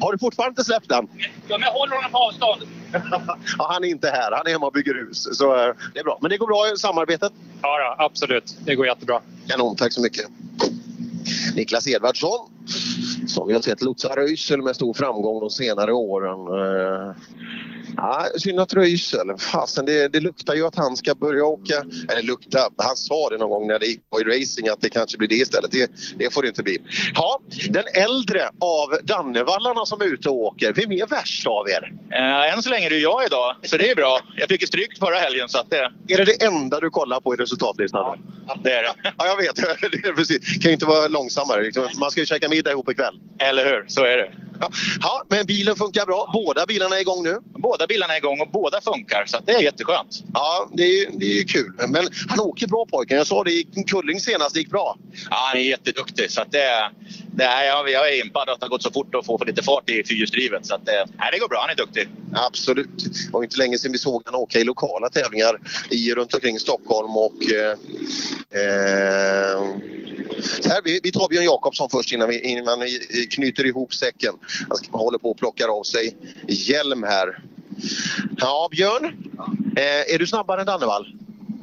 Har 0.00 0.12
du 0.12 0.18
fortfarande 0.18 0.50
inte 0.50 0.64
släppt 0.64 0.88
den? 0.88 1.08
Ja, 1.48 1.58
men 1.58 1.60
jag 1.60 1.72
håller 1.72 1.96
honom 1.96 2.10
på 2.10 2.18
avstånd. 2.18 2.62
Ja, 3.58 3.68
han 3.72 3.84
är 3.84 3.88
inte 3.88 4.10
här. 4.10 4.32
Han 4.32 4.46
är 4.46 4.50
hemma 4.50 4.66
och 4.66 4.72
bygger 4.72 4.94
hus. 4.94 5.38
Så 5.38 5.54
eh, 5.56 5.74
det 5.94 6.00
är 6.00 6.04
bra. 6.04 6.18
Men 6.22 6.30
det 6.30 6.36
går 6.36 6.46
bra 6.46 6.72
i 6.74 6.76
samarbetet? 6.76 7.32
Ja, 7.62 7.96
då, 7.98 8.04
absolut. 8.04 8.56
Det 8.64 8.74
går 8.74 8.86
jättebra. 8.86 9.20
Kanon, 9.48 9.76
tack 9.76 9.92
så 9.92 10.00
mycket. 10.00 10.26
Niklas 11.54 11.88
Edvardsson 11.88 12.50
som 13.26 13.48
vi 13.48 13.54
har 13.54 13.60
sett 13.60 13.82
lotsa 13.82 14.08
Röisel 14.08 14.62
med 14.62 14.76
stor 14.76 14.94
framgång 14.94 15.40
de 15.40 15.50
senare 15.50 15.92
åren. 15.92 16.38
Eh, 16.38 17.16
Ja, 17.96 18.26
synd 18.38 18.60
att 18.60 18.74
Röisel, 18.74 19.38
fasen 19.38 19.86
det, 19.86 20.08
det 20.08 20.20
luktar 20.20 20.54
ju 20.54 20.66
att 20.66 20.76
han 20.76 20.96
ska 20.96 21.14
börja 21.14 21.44
åka, 21.44 21.84
eller 22.08 22.22
lukta, 22.22 22.58
han 22.76 22.96
sa 22.96 23.28
det 23.30 23.38
någon 23.38 23.50
gång 23.50 23.66
när 23.66 23.78
det 23.78 23.86
gick 23.86 24.10
på 24.10 24.20
i 24.20 24.24
racing 24.24 24.68
att 24.68 24.80
det 24.80 24.90
kanske 24.90 25.18
blir 25.18 25.28
det 25.28 25.34
istället. 25.34 25.70
Det, 25.70 25.90
det 26.16 26.34
får 26.34 26.42
det 26.42 26.48
inte 26.48 26.62
bli. 26.62 26.78
Ja, 27.14 27.40
den 27.68 27.84
äldre 27.94 28.48
av 28.60 28.98
Dannevallarna 29.02 29.86
som 29.86 30.00
är 30.00 30.04
ute 30.04 30.28
och 30.28 30.36
åker, 30.36 30.72
vem 30.72 30.92
är 30.92 31.06
värst 31.06 31.46
av 31.46 31.68
er? 31.68 31.92
Eh, 32.12 32.54
än 32.54 32.62
så 32.62 32.70
länge 32.70 32.86
är 32.86 32.90
det 32.90 32.98
jag 32.98 33.26
idag, 33.26 33.56
så 33.62 33.76
det 33.76 33.90
är 33.90 33.94
bra. 33.94 34.20
Jag 34.36 34.48
fick 34.48 34.60
ju 34.60 34.66
stryk 34.66 34.98
förra 34.98 35.16
helgen 35.16 35.48
så 35.48 35.58
att 35.58 35.70
det... 35.70 35.90
Är 36.08 36.16
det 36.16 36.24
det 36.24 36.44
enda 36.44 36.80
du 36.80 36.90
kollar 36.90 37.20
på 37.20 37.34
i 37.34 37.36
resultatlistan? 37.36 38.18
Ja, 38.46 38.58
det 38.64 38.72
är 38.72 38.82
det. 38.82 38.92
Ja, 39.18 39.26
jag 39.26 39.36
vet. 39.36 39.56
Det 40.02 40.08
är 40.08 40.12
precis. 40.12 40.52
kan 40.52 40.68
ju 40.68 40.72
inte 40.72 40.86
vara 40.86 41.08
långsammare. 41.08 41.62
liksom. 41.62 41.88
Man 41.98 42.10
ska 42.10 42.20
ju 42.20 42.26
käka 42.26 42.48
middag 42.54 42.70
ihop 42.70 42.90
ikväll. 42.90 43.20
Eller 43.38 43.64
hur, 43.64 43.84
så 43.86 44.04
är 44.04 44.16
det. 44.16 44.30
Ja, 45.00 45.22
men 45.28 45.46
bilen 45.46 45.76
funkar 45.76 46.06
bra. 46.06 46.30
Båda 46.32 46.66
bilarna 46.66 46.96
är 46.96 47.00
igång 47.00 47.24
nu. 47.24 47.38
Båda 47.44 47.86
bilarna 47.86 48.14
är 48.14 48.18
igång 48.18 48.40
och 48.40 48.50
båda 48.50 48.80
funkar, 48.80 49.24
så 49.26 49.38
det 49.46 49.52
är 49.52 49.62
jätteskönt. 49.62 50.22
Ja, 50.34 50.68
det 50.72 50.82
är, 50.82 51.10
det 51.12 51.38
är 51.38 51.44
kul. 51.44 51.72
Men 51.88 52.08
han 52.28 52.40
åker 52.40 52.66
bra 52.66 52.86
pojken. 52.90 53.16
Jag 53.16 53.26
sa 53.26 53.44
det 53.44 53.50
i 53.52 53.84
Kulling 53.86 54.20
senast, 54.20 54.54
det 54.54 54.60
gick 54.60 54.70
bra. 54.70 54.98
Ja, 55.30 55.36
han 55.36 55.56
är 55.56 55.62
jätteduktig. 55.62 56.30
Så 56.30 56.44
det, 56.50 56.90
det 57.36 57.44
är, 57.44 57.64
jag, 57.64 57.90
jag 57.90 58.08
är 58.12 58.24
impad 58.24 58.48
att 58.48 58.60
det 58.60 58.64
har 58.66 58.70
gått 58.70 58.82
så 58.82 58.90
fort 58.90 59.14
att 59.14 59.26
få 59.26 59.44
lite 59.44 59.62
fart 59.62 59.90
i 59.90 60.04
fyrhjulsdrivet. 60.04 60.66
Så 60.66 60.74
att 60.74 60.86
det, 60.86 61.06
nej, 61.18 61.28
det 61.32 61.38
går 61.38 61.48
bra, 61.48 61.60
han 61.60 61.70
är 61.70 61.74
duktig. 61.74 62.08
Absolut. 62.34 63.04
Det 63.04 63.32
var 63.32 63.42
inte 63.42 63.58
länge 63.58 63.78
sedan 63.78 63.92
vi 63.92 63.98
såg 63.98 64.26
honom 64.26 64.40
åka 64.40 64.58
i 64.58 64.64
lokala 64.64 65.08
tävlingar 65.08 65.60
i, 65.90 66.14
runt 66.14 66.34
omkring 66.34 66.58
Stockholm 66.58 67.16
och 67.16 67.52
eh, 67.52 67.70
eh, 68.60 69.64
så 70.62 70.68
här, 70.68 70.80
vi, 70.84 71.00
vi 71.02 71.12
tar 71.12 71.28
Björn 71.28 71.44
Jakobsson 71.44 71.90
först 71.90 72.12
innan 72.12 72.28
vi, 72.28 72.40
innan 72.40 72.80
vi 72.80 73.26
knyter 73.26 73.66
ihop 73.66 73.94
säcken. 73.94 74.34
Alltså, 74.68 74.90
Han 74.90 75.00
håller 75.00 75.18
på 75.18 75.30
och 75.30 75.38
plockar 75.38 75.68
av 75.68 75.82
sig 75.82 76.16
hjälm 76.48 77.02
här. 77.02 77.38
Ja, 78.36 78.68
Björn. 78.70 79.04
Eh, 79.76 80.14
är 80.14 80.18
du 80.18 80.26
snabbare 80.26 80.60
än 80.60 80.66
Dannevall? 80.66 81.06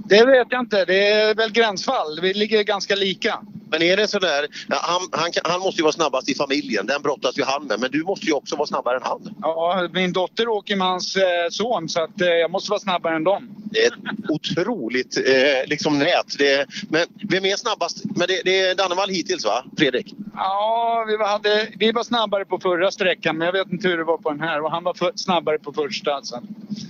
Det 0.05 0.25
vet 0.25 0.47
jag 0.49 0.59
inte. 0.59 0.85
Det 0.85 1.07
är 1.07 1.35
väl 1.35 1.51
gränsfall. 1.51 2.19
Vi 2.21 2.33
ligger 2.33 2.63
ganska 2.63 2.95
lika. 2.95 3.39
Men 3.71 3.81
är 3.81 3.97
det 3.97 4.07
sådär, 4.07 4.47
han, 4.69 5.01
han, 5.11 5.31
han 5.43 5.59
måste 5.59 5.79
ju 5.79 5.83
vara 5.83 5.93
snabbast 5.93 6.29
i 6.29 6.35
familjen, 6.35 6.85
den 6.85 7.01
brottas 7.01 7.37
ju 7.37 7.43
han 7.43 7.67
med. 7.67 7.79
Men 7.79 7.91
du 7.91 8.03
måste 8.03 8.25
ju 8.25 8.33
också 8.33 8.55
vara 8.55 8.67
snabbare 8.67 8.97
än 8.97 9.03
han. 9.03 9.35
Ja, 9.41 9.89
min 9.93 10.13
dotter 10.13 10.47
åker 10.47 10.75
med 10.75 10.87
hans 10.87 11.15
eh, 11.15 11.49
son 11.49 11.89
så 11.89 12.03
att, 12.03 12.21
eh, 12.21 12.27
jag 12.27 12.51
måste 12.51 12.71
vara 12.71 12.79
snabbare 12.79 13.15
än 13.15 13.23
dem. 13.23 13.49
Det 13.71 13.85
är 13.85 13.87
ett 13.87 14.29
otroligt 14.29 15.17
eh, 15.17 15.67
liksom 15.69 15.99
nät. 15.99 16.37
Det, 16.37 16.67
men 16.89 17.05
vem 17.29 17.45
är 17.45 17.55
snabbast? 17.55 18.05
Men 18.05 18.27
det, 18.27 18.41
det 18.45 18.59
är 18.59 18.75
Dannevall 18.75 19.09
hittills 19.09 19.45
va, 19.45 19.63
Fredrik? 19.77 20.13
Ja, 20.35 21.05
vi 21.07 21.17
var, 21.17 21.27
hade, 21.27 21.67
vi 21.77 21.91
var 21.91 22.03
snabbare 22.03 22.45
på 22.45 22.59
förra 22.59 22.91
sträckan 22.91 23.37
men 23.37 23.45
jag 23.45 23.53
vet 23.53 23.71
inte 23.71 23.87
hur 23.87 23.97
det 23.97 24.03
var 24.03 24.17
på 24.17 24.29
den 24.29 24.39
här. 24.39 24.63
Och 24.63 24.71
han 24.71 24.83
var 24.83 24.93
för, 24.93 25.11
snabbare 25.15 25.59
på 25.59 25.73
första. 25.73 26.21
Så. 26.23 26.43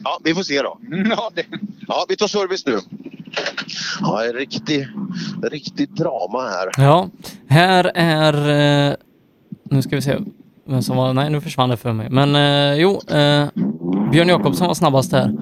Ja, 0.04 0.20
vi 0.24 0.34
får 0.34 0.44
se 0.44 0.62
då. 0.62 0.80
Ja, 1.10 1.32
det... 1.34 1.46
ja, 1.88 2.06
vi 2.10 2.16
tar 2.16 2.28
service 2.28 2.66
nu. 2.66 2.80
Ja, 4.02 4.26
en 4.26 4.34
riktig, 4.34 4.88
riktig 5.44 5.90
drama 5.90 6.50
här. 6.50 6.71
Ja, 6.78 7.10
här 7.48 7.92
är... 7.96 8.50
Eh, 8.90 8.96
nu 9.64 9.82
ska 9.82 9.96
vi 9.96 10.02
se 10.02 10.18
vem 10.68 10.82
som 10.82 10.98
var... 10.98 11.14
Nej, 11.14 11.30
nu 11.30 11.42
försvann 11.42 11.70
det 11.70 11.78
för 11.78 11.94
mig. 11.94 12.10
Men 12.10 12.36
eh, 12.36 12.82
jo, 12.82 13.02
eh, 13.08 13.48
Björn 14.12 14.28
Jakobsson 14.28 14.68
var 14.68 14.74
snabbast 14.74 15.12
här. 15.12 15.34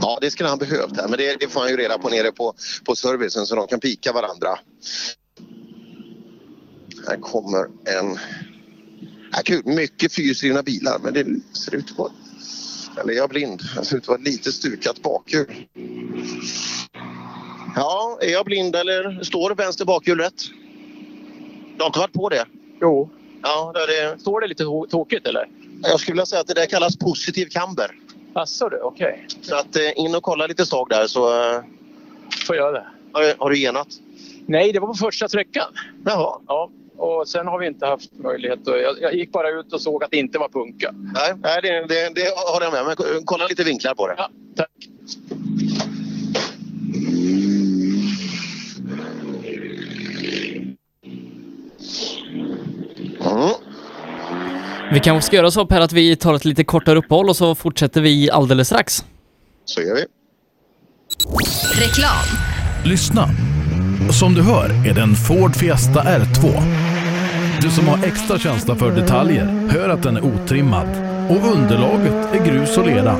Ja, 0.00 0.18
det 0.20 0.30
skulle 0.30 0.48
han 0.48 0.58
behövt 0.58 0.96
här. 0.96 1.08
Men 1.08 1.18
det, 1.18 1.36
det 1.40 1.48
får 1.48 1.60
han 1.60 1.70
ju 1.70 1.76
reda 1.76 1.98
på 1.98 2.08
nere 2.08 2.32
på, 2.32 2.54
på 2.84 2.96
servicen 2.96 3.46
så 3.46 3.54
de 3.54 3.66
kan 3.66 3.80
pika 3.80 4.12
varandra. 4.12 4.48
Här 7.08 7.16
kommer 7.16 7.64
en... 7.98 8.18
Ja, 9.32 9.38
kul. 9.44 9.62
Mycket 9.64 10.12
fyrhjulsdrivna 10.12 10.62
bilar 10.62 10.98
men 11.02 11.14
det 11.14 11.26
ser 11.56 11.74
ut 11.74 11.90
att 11.90 11.98
vara... 11.98 12.12
Eller 13.00 13.12
är 13.12 13.16
jag 13.16 13.30
blind? 13.30 13.62
Det 13.76 13.84
ser 13.84 13.96
ut 13.96 14.02
att 14.02 14.08
vara 14.08 14.18
lite 14.18 14.52
stukat 14.52 15.02
bakhjul. 15.02 15.66
Ja, 17.76 18.18
är 18.20 18.28
jag 18.32 18.44
blind 18.44 18.76
eller 18.76 19.24
står 19.24 19.54
vänster 19.54 19.84
bakhjul 19.84 20.18
rätt? 20.20 20.42
Du 21.76 21.82
har 21.82 21.86
inte 21.86 21.98
varit 21.98 22.12
på 22.12 22.28
det? 22.28 22.44
Jo. 22.80 23.10
Ja, 23.42 23.72
det 23.74 23.80
är 23.80 23.86
det... 24.12 24.18
Står 24.20 24.40
det 24.40 24.46
lite 24.46 24.64
to- 24.64 24.86
tokigt 24.88 25.26
eller? 25.26 25.48
Jag 25.82 26.00
skulle 26.00 26.12
vilja 26.14 26.26
säga 26.26 26.40
att 26.40 26.46
det 26.46 26.54
där 26.54 26.66
kallas 26.66 26.96
positiv 26.96 27.46
camber. 27.46 27.90
Asså 28.34 28.68
du, 28.68 28.80
okej. 28.80 29.26
Så 29.42 29.56
att 29.56 29.76
eh, 29.76 29.82
in 30.04 30.14
och 30.14 30.22
kolla 30.22 30.46
lite 30.46 30.66
stag 30.66 30.88
där 30.90 31.06
så... 31.06 31.52
Eh, 31.54 31.60
Får 32.46 32.56
jag 32.56 32.74
det? 32.74 32.86
har, 33.12 33.34
har 33.38 33.50
du 33.50 33.58
genat? 33.58 33.88
Nej, 34.46 34.72
det 34.72 34.80
var 34.80 34.88
på 34.88 34.94
första 34.94 35.28
sträckan. 35.28 35.66
Jaha. 36.04 36.38
Ja, 36.46 36.70
och 36.96 37.28
sen 37.28 37.46
har 37.46 37.58
vi 37.58 37.66
inte 37.66 37.86
haft 37.86 38.12
möjlighet. 38.12 38.68
Att, 38.68 38.80
jag, 38.82 39.00
jag 39.00 39.14
gick 39.14 39.32
bara 39.32 39.50
ut 39.50 39.72
och 39.72 39.80
såg 39.80 40.04
att 40.04 40.10
det 40.10 40.16
inte 40.16 40.38
var 40.38 40.48
punka. 40.48 40.94
Nej, 41.14 41.32
nej 41.42 41.58
det, 41.62 41.86
det, 41.86 42.14
det 42.14 42.32
har 42.36 42.62
jag 42.62 42.72
med 42.72 42.84
Men 42.86 43.24
kolla 43.24 43.46
lite 43.46 43.64
vinklar 43.64 43.94
på 43.94 44.06
det. 44.06 44.14
Ja, 44.18 44.30
tack. 44.56 44.70
Mm. 53.30 53.54
Vi 54.92 55.00
kanske 55.00 55.26
ska 55.26 55.36
göra 55.36 55.50
så 55.50 55.66
Per 55.66 55.80
att 55.80 55.92
vi 55.92 56.16
tar 56.16 56.34
ett 56.34 56.44
lite 56.44 56.64
kortare 56.64 56.98
uppehåll 56.98 57.28
och 57.28 57.36
så 57.36 57.54
fortsätter 57.54 58.00
vi 58.00 58.30
alldeles 58.30 58.68
strax. 58.68 59.04
Så 59.64 59.80
gör 59.80 59.94
vi. 59.94 60.04
Reklam. 61.80 62.24
Lyssna! 62.84 63.28
Som 64.20 64.34
du 64.34 64.42
hör 64.42 64.88
är 64.88 64.94
det 64.94 65.00
en 65.00 65.14
Ford 65.14 65.56
Fiesta 65.56 66.02
R2. 66.02 66.62
Du 67.60 67.70
som 67.70 67.88
har 67.88 68.04
extra 68.04 68.38
känsla 68.38 68.76
för 68.76 68.90
detaljer 68.90 69.68
hör 69.70 69.88
att 69.88 70.02
den 70.02 70.16
är 70.16 70.24
otrimmad 70.24 70.88
och 71.30 71.52
underlaget 71.52 72.34
är 72.34 72.46
grus 72.46 72.78
och 72.78 72.86
lera. 72.86 73.16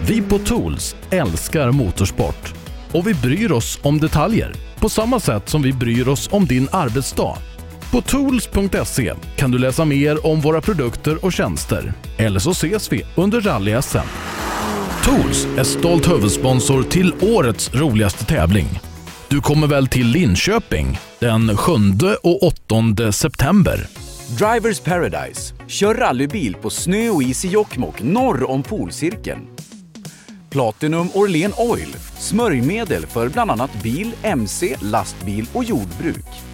Vi 0.00 0.22
på 0.22 0.38
Tools 0.38 0.96
älskar 1.10 1.70
motorsport 1.70 2.54
och 2.92 3.06
vi 3.08 3.14
bryr 3.14 3.52
oss 3.52 3.78
om 3.82 4.00
detaljer 4.00 4.54
på 4.80 4.88
samma 4.88 5.20
sätt 5.20 5.48
som 5.48 5.62
vi 5.62 5.72
bryr 5.72 6.08
oss 6.08 6.28
om 6.32 6.46
din 6.46 6.68
arbetsdag. 6.72 7.36
På 7.90 8.00
tools.se 8.00 9.12
kan 9.36 9.50
du 9.50 9.58
läsa 9.58 9.84
mer 9.84 10.26
om 10.26 10.40
våra 10.40 10.60
produkter 10.60 11.24
och 11.24 11.32
tjänster. 11.32 11.92
Eller 12.16 12.40
så 12.40 12.50
ses 12.50 12.92
vi 12.92 13.02
under 13.14 13.40
rally-SM. 13.40 14.06
Tools 15.04 15.46
är 15.58 15.64
stolt 15.64 16.08
huvudsponsor 16.10 16.82
till 16.82 17.14
årets 17.20 17.74
roligaste 17.74 18.24
tävling. 18.24 18.80
Du 19.28 19.40
kommer 19.40 19.66
väl 19.66 19.86
till 19.86 20.06
Linköping 20.06 20.98
den 21.18 21.56
7 21.56 21.72
och 22.22 22.42
8 22.42 23.12
september? 23.12 23.86
Drivers 24.38 24.80
Paradise. 24.80 25.54
Kör 25.66 25.94
rallybil 25.94 26.54
på 26.54 26.70
snö 26.70 27.08
och 27.08 27.22
is 27.22 27.44
i 27.44 27.48
Jokkmokk 27.48 28.02
norr 28.02 28.50
om 28.50 28.62
polcirkeln. 28.62 29.40
Platinum 30.50 31.08
Orlen 31.14 31.52
Oil. 31.56 31.96
Smörjmedel 32.18 33.06
för 33.06 33.28
bland 33.28 33.50
annat 33.50 33.82
bil, 33.82 34.12
mc, 34.22 34.76
lastbil 34.80 35.46
och 35.52 35.64
jordbruk. 35.64 36.53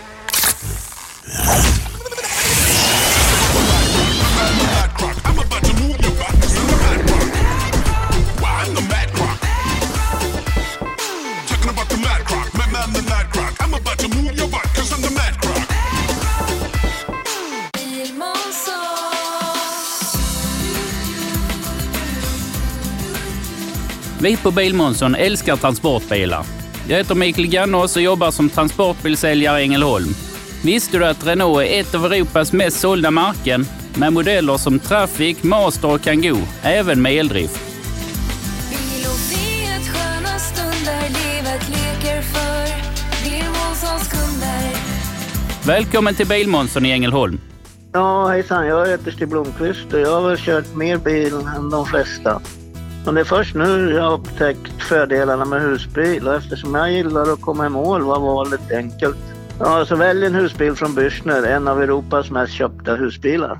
Vi 24.23 24.37
på 24.37 24.51
Bilmånsson 24.51 25.15
älskar 25.15 25.55
transportbilar. 25.55 26.45
Jag 26.87 26.97
heter 26.97 27.15
Mikael 27.15 27.47
Gannås 27.47 27.95
och 27.95 28.01
jobbar 28.01 28.31
som 28.31 28.49
transportbilsäljare 28.49 29.59
i 29.59 29.63
Ängelholm. 29.63 30.07
Visste 30.63 30.97
du 30.97 31.05
att 31.05 31.27
Renault 31.27 31.67
är 31.67 31.79
ett 31.79 31.95
av 31.95 32.05
Europas 32.05 32.53
mest 32.53 32.79
sålda 32.79 33.11
märken 33.11 33.65
med 33.95 34.13
modeller 34.13 34.57
som 34.57 34.79
Traffic, 34.79 35.43
Master 35.43 35.93
och 35.93 36.01
Kangoo, 36.01 36.37
även 36.61 37.01
med 37.01 37.13
eldrift? 37.13 37.59
Välkommen 45.65 46.15
till 46.15 46.27
Bilmånsson 46.27 46.85
i 46.85 46.91
Ängelholm. 46.91 47.39
Ja, 47.93 48.27
hejsan. 48.27 48.67
Jag 48.67 48.87
heter 48.87 49.11
Stig 49.11 49.29
Blomqvist 49.29 49.93
och 49.93 49.99
jag 49.99 50.21
har 50.21 50.29
väl 50.29 50.37
kört 50.37 50.75
mer 50.75 50.97
bil 50.97 51.33
än 51.33 51.69
de 51.69 51.85
flesta. 51.85 52.41
Men 53.05 53.15
det 53.15 53.21
är 53.21 53.25
först 53.25 53.55
nu 53.55 53.91
jag 53.95 54.03
har 54.03 54.13
upptäckt 54.13 54.83
fördelarna 54.83 55.45
med 55.45 55.61
husbil 55.61 56.27
och 56.27 56.35
eftersom 56.35 56.75
jag 56.75 56.91
gillar 56.91 57.33
att 57.33 57.41
komma 57.41 57.65
i 57.65 57.69
mål 57.69 58.01
var 58.01 58.19
valet 58.19 58.71
enkelt. 58.71 59.17
Ja, 59.59 59.85
så 59.85 59.95
välj 59.95 60.25
en 60.25 60.35
husbil 60.35 60.75
från 60.75 60.95
Bürstner, 60.95 61.47
en 61.47 61.67
av 61.67 61.81
Europas 61.81 62.31
mest 62.31 62.53
köpta 62.53 62.95
husbilar. 62.95 63.59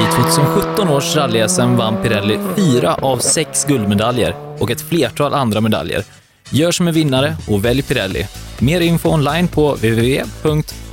I 0.00 0.04
2017 0.34 0.88
års 0.88 1.16
rally-SM 1.16 1.76
vann 1.76 2.02
Pirelli 2.02 2.38
fyra 2.56 2.94
av 2.94 3.18
sex 3.18 3.64
guldmedaljer 3.64 4.34
och 4.60 4.70
ett 4.70 4.80
flertal 4.80 5.34
andra 5.34 5.60
medaljer. 5.60 6.02
Gör 6.50 6.70
som 6.70 6.88
en 6.88 6.94
vinnare 6.94 7.36
och 7.48 7.64
välj 7.64 7.82
Pirelli. 7.82 8.26
Mer 8.58 8.80
info 8.80 9.08
online 9.08 9.48
på 9.48 9.74
www.psport.se 9.74 10.88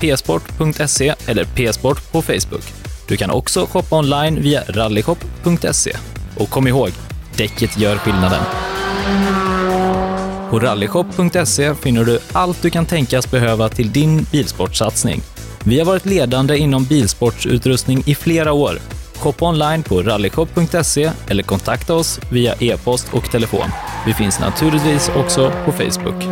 eller 1.27 1.45
psport 1.45 2.11
på 2.11 2.21
Facebook. 2.21 2.82
Du 3.13 3.17
kan 3.17 3.31
också 3.31 3.65
shoppa 3.65 3.95
online 3.97 4.41
via 4.41 4.63
rallyshop.se. 4.67 5.97
Och 6.37 6.49
kom 6.49 6.67
ihåg, 6.67 6.89
däcket 7.37 7.77
gör 7.77 7.97
skillnaden. 7.97 8.43
På 10.49 10.59
rallyshop.se 10.59 11.75
finner 11.75 12.05
du 12.05 12.19
allt 12.31 12.61
du 12.61 12.69
kan 12.69 12.85
tänkas 12.85 13.31
behöva 13.31 13.69
till 13.69 13.91
din 13.91 14.25
bilsportsatsning. 14.31 15.21
Vi 15.63 15.79
har 15.79 15.85
varit 15.85 16.05
ledande 16.05 16.57
inom 16.57 16.85
bilsportsutrustning 16.85 18.03
i 18.05 18.15
flera 18.15 18.53
år. 18.53 18.79
Shoppa 19.15 19.45
online 19.45 19.83
på 19.83 20.01
rallyshop.se 20.01 21.11
eller 21.27 21.43
kontakta 21.43 21.93
oss 21.93 22.19
via 22.31 22.55
e-post 22.59 23.07
och 23.11 23.31
telefon. 23.31 23.69
Vi 24.05 24.13
finns 24.13 24.39
naturligtvis 24.39 25.09
också 25.15 25.51
på 25.65 25.71
Facebook. 25.71 26.23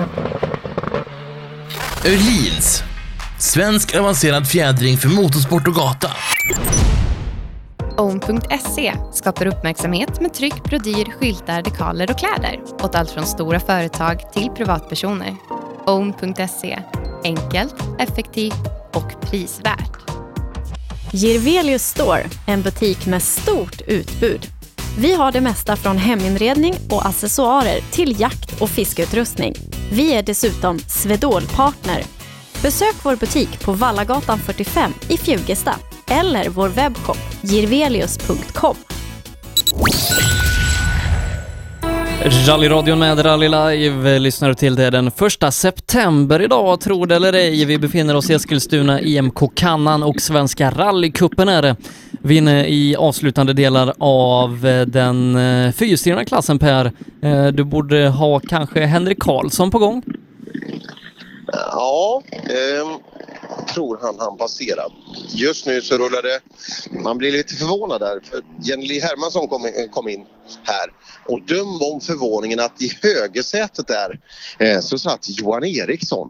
Öhlins. 2.06 2.84
Svensk 3.42 3.96
avancerad 3.96 4.48
fjädring 4.48 4.98
för 4.98 5.10
motorsport 5.10 5.68
och 5.68 5.74
gata. 5.74 6.12
Own.se 7.98 8.94
skapar 9.14 9.46
uppmärksamhet 9.46 10.22
med 10.22 10.34
tryck, 10.34 10.64
brodyr, 10.64 11.12
skyltar, 11.12 11.62
dekaler 11.62 12.12
och 12.12 12.18
kläder 12.20 12.60
åt 12.82 12.96
allt 12.96 13.12
från 13.12 13.26
stora 13.26 13.60
företag 13.60 14.34
till 14.34 14.50
privatpersoner. 14.50 15.36
Own.se 15.86 16.80
enkelt, 17.24 17.76
effektivt 18.00 18.68
och 18.94 19.22
prisvärt. 19.22 19.98
Girvelius 21.12 21.84
Store, 21.84 22.24
en 22.48 22.62
butik 22.62 23.06
med 23.06 23.24
stort 23.24 23.82
utbud. 23.88 24.48
Vi 24.98 25.14
har 25.14 25.32
det 25.32 25.42
mesta 25.42 25.76
från 25.76 25.98
heminredning 25.98 26.74
och 26.90 27.06
accessoarer 27.06 27.80
till 27.92 28.20
jakt 28.20 28.62
och 28.62 28.70
fiskeutrustning. 28.70 29.56
Vi 29.92 30.14
är 30.14 30.24
dessutom 30.24 30.80
Swedol-partner. 30.80 32.21
Besök 32.64 32.96
vår 33.04 33.16
butik 33.16 33.66
på 33.66 33.74
Vallagatan 33.74 34.40
45 34.40 34.94
i 35.10 35.18
Fjugesta 35.18 35.76
eller 36.08 36.50
vår 36.50 36.70
webbshop 36.70 37.18
girvelius.com. 37.42 38.76
Rallyradion 42.48 43.00
med 43.00 43.26
Rally 43.26 43.48
Live 43.48 44.20
lyssnar 44.20 44.50
du 44.50 44.56
till 44.56 44.76
det 44.76 44.90
den 44.90 45.12
första 45.12 45.52
september 45.52 46.42
idag, 46.42 46.82
tro 46.82 47.06
det 47.06 47.16
eller 47.16 47.34
ej. 47.34 47.66
Vi 47.66 47.78
befinner 47.78 48.16
oss 48.16 48.30
i 48.30 48.34
Eskilstuna, 48.34 49.02
IMK 49.02 49.56
Kannan 49.56 50.04
och 50.04 50.22
Svenska 50.22 50.72
rallycupen 50.72 51.50
är 51.50 51.62
det. 51.62 51.76
Vi 52.22 52.36
är 52.36 52.38
inne 52.38 52.68
i 52.68 52.96
avslutande 52.96 53.54
delar 53.54 53.94
av 54.00 54.66
eh, 54.66 54.82
den 54.82 55.36
eh, 55.36 55.72
fyrhjulsdrivna 55.72 56.26
klassen 56.26 56.60
Per. 56.60 56.92
Eh, 57.22 57.48
du 57.48 57.64
borde 57.64 58.08
ha 58.08 58.40
kanske 58.40 58.86
Henrik 58.86 59.20
Karlsson 59.20 59.72
på 59.72 59.80
gång? 59.80 60.04
Ja, 61.52 62.22
ehm, 62.34 63.00
tror 63.74 64.00
han 64.02 64.20
han 64.20 64.38
passerar. 64.38 64.86
Just 65.30 65.66
nu 65.66 65.82
så 65.82 65.98
rullar 65.98 66.22
det... 66.22 66.40
Man 67.04 67.18
blir 67.18 67.32
lite 67.32 67.56
förvånad 67.56 68.02
där 68.02 68.20
för 68.20 68.42
Jenny 68.62 69.00
Hermansson 69.00 69.48
kom, 69.48 69.66
in- 69.66 69.90
kom 69.92 70.08
in 70.08 70.26
här 70.64 70.94
och 71.28 71.42
döm 71.42 71.82
om 71.82 72.02
förvåningen 72.02 72.60
att 72.60 72.82
i 72.82 72.92
högersätet 73.02 73.88
där 73.88 74.20
eh, 74.60 74.80
så 74.80 75.00
satt 75.00 75.30
Johan 75.30 75.64
Eriksson. 75.64 76.30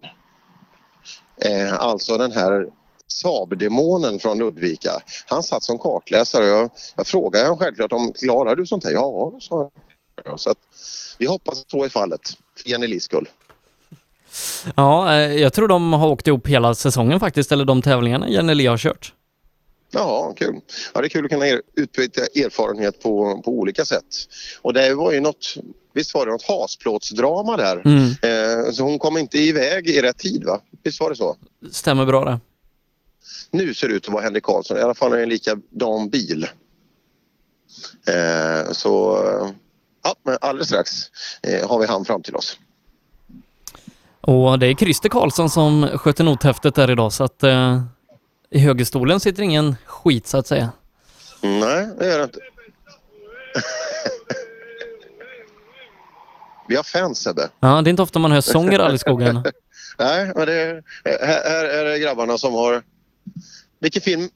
Eh, 1.45 1.74
alltså 1.74 2.17
den 2.17 2.32
här 2.32 2.67
Saab-demonen 3.08 4.19
från 4.19 4.38
Ludvika. 4.38 4.91
Han 5.25 5.43
satt 5.43 5.64
som 5.64 5.77
kartläsare 5.80 6.43
och 6.43 6.50
jag, 6.50 6.69
jag 6.95 7.08
frågade 7.08 7.45
honom 7.45 7.59
självklart 7.59 7.91
om 7.93 8.14
klarar 8.14 8.56
du 8.56 8.66
sånt 8.66 8.83
här? 8.83 8.91
Ja, 8.91 9.38
sa 9.40 9.72
jag. 10.25 10.40
Så 10.40 10.50
att, 10.50 10.58
vi 11.17 11.25
hoppas 11.25 11.61
att 11.61 11.72
så 11.72 11.83
är 11.83 11.90
fallet 11.90 12.22
för 12.58 12.69
Jenny 12.69 12.88
Liskull. 12.88 13.25
skull. 13.25 13.40
Ja, 14.76 15.16
eh, 15.16 15.34
jag 15.34 15.53
tror 15.53 15.68
de 15.68 15.93
har 15.93 16.08
åkt 16.08 16.27
ihop 16.27 16.48
hela 16.48 16.76
säsongen 16.76 17.19
faktiskt, 17.19 17.51
eller 17.51 17.66
de 17.66 17.82
tävlingarna 17.82 18.30
Jenny 18.30 18.53
Lee 18.53 18.69
har 18.69 18.77
kört. 18.77 19.14
Ja, 19.93 20.34
kul. 20.38 20.60
Ja, 20.93 21.01
det 21.01 21.08
är 21.08 21.10
kul 21.10 21.26
att 21.26 21.32
kunna 21.32 21.48
er, 21.48 21.61
utbyta 21.76 22.22
erfarenhet 22.22 23.03
på, 23.03 23.42
på 23.45 23.51
olika 23.51 23.85
sätt. 23.85 24.06
Och 24.61 24.74
det 24.74 24.93
var 24.93 25.11
ju 25.11 25.19
något, 25.19 25.56
visst 25.93 26.14
var 26.14 26.26
det 26.26 26.32
något 26.32 26.48
hasplåtsdrama 26.48 27.58
där? 27.58 27.82
Mm. 27.85 28.06
Eh, 28.06 28.72
så 28.72 28.84
hon 28.84 29.00
kom 29.00 29.18
inte 29.18 29.38
iväg 29.38 29.88
i 29.88 30.01
rätt 30.01 30.18
tid 30.18 30.43
va? 30.43 30.61
Visst 30.84 31.00
var 31.00 31.10
det 31.10 31.16
så? 31.16 31.35
Stämmer 31.72 32.06
bra 32.06 32.26
det. 32.26 32.40
Nu 33.51 33.74
ser 33.74 33.88
det 33.88 33.93
ut 33.93 34.08
att 34.08 34.14
vara 34.14 34.24
Henrik 34.24 34.43
Karlsson, 34.43 34.77
i 34.77 34.82
alla 34.82 34.93
fall 34.93 35.14
en 35.14 35.30
likadan 35.30 36.10
bil. 36.10 36.48
Eh, 38.08 38.72
så 38.72 39.19
ja, 40.03 40.16
men 40.24 40.38
alldeles 40.42 40.68
strax 40.68 40.92
eh, 41.43 41.69
har 41.69 41.80
vi 41.80 41.85
han 41.85 42.06
fram 42.06 42.24
till 42.24 42.35
oss. 42.35 42.58
Och 44.22 44.59
det 44.59 44.67
är 44.67 44.74
Christer 44.75 45.09
Karlsson 45.09 45.50
som 45.50 45.88
sköter 45.98 46.24
nothäftet 46.24 46.75
där 46.75 46.91
idag, 46.91 47.14
så 47.14 47.24
att 47.24 47.43
eh, 47.43 47.82
i 48.50 48.59
högerstolen 48.59 49.19
sitter 49.19 49.43
ingen 49.43 49.75
skit 49.85 50.27
så 50.27 50.38
att 50.38 50.48
säga. 50.48 50.72
Nej, 51.41 51.88
det 52.00 52.08
gör 52.08 52.17
det 52.17 52.24
inte. 52.24 52.40
Vi 56.67 56.75
har 56.75 56.83
fans 56.83 57.19
Sebbe. 57.19 57.50
Ja, 57.59 57.82
det 57.82 57.88
är 57.88 57.90
inte 57.90 58.01
ofta 58.01 58.19
man 58.19 58.32
hör 58.32 58.41
sång 58.41 58.74
i 58.74 58.77
rallyskogen. 58.77 59.35
Nej, 60.00 60.32
men 60.35 60.45
det 60.45 60.53
är, 60.53 60.83
här, 61.03 61.50
här 61.50 61.66
är 61.66 61.85
det 61.85 62.00
grabbarna 62.00 62.38
som 62.38 62.53
har... 62.53 62.83
Vilken 63.80 64.01
film? 64.01 64.30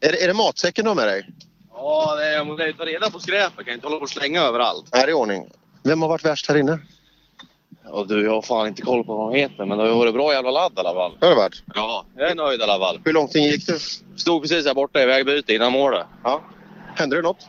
Är 0.00 0.12
det, 0.12 0.24
är 0.24 0.28
det 0.28 0.34
matsäcken 0.34 0.84
du 0.84 0.90
har 0.90 0.94
med 0.94 1.06
dig? 1.06 1.28
Ja, 1.72 2.16
det 2.16 2.24
är, 2.24 2.38
man 2.38 2.46
måste 2.46 2.72
ta 2.72 2.84
reda 2.84 3.10
på 3.10 3.18
skräpet. 3.18 3.52
Jag 3.56 3.66
kan 3.66 3.74
inte 3.74 3.86
hålla 3.86 3.96
på 3.96 4.02
och 4.02 4.10
slänga 4.10 4.42
överallt. 4.42 4.88
Här 4.92 5.10
i 5.10 5.12
ordning. 5.12 5.48
Vem 5.82 6.02
har 6.02 6.08
varit 6.08 6.24
värst 6.24 6.48
här 6.48 6.56
inne? 6.56 6.78
Ja, 7.92 8.04
du, 8.08 8.24
jag 8.24 8.30
har 8.30 8.42
fan 8.42 8.66
inte 8.66 8.82
koll 8.82 9.04
på 9.04 9.16
vad 9.16 9.32
de 9.32 9.38
heter, 9.38 9.64
men 9.64 9.78
det 9.78 9.84
har 9.88 9.94
varit 9.94 10.14
bra 10.14 10.32
jävla 10.32 10.50
ladd 10.50 10.72
i 10.76 10.80
alla 10.80 10.94
fall. 10.94 11.12
Har 11.20 11.28
det 11.28 11.34
varit? 11.34 11.62
Ja, 11.74 12.04
jag 12.16 12.30
är 12.30 12.34
nöjd 12.34 12.60
i 12.60 12.62
alla 12.62 12.78
fall. 12.78 13.00
Hur 13.04 13.12
långt 13.12 13.34
in 13.34 13.42
gick 13.44 13.66
du? 13.66 13.78
Stod 14.16 14.42
precis 14.42 14.66
här 14.66 14.74
borta 14.74 15.02
i 15.02 15.06
vägbyte 15.06 15.54
innan 15.54 15.72
målet. 15.72 16.06
Ja. 16.24 16.42
Hände 16.94 17.16
det 17.16 17.22
något? 17.22 17.46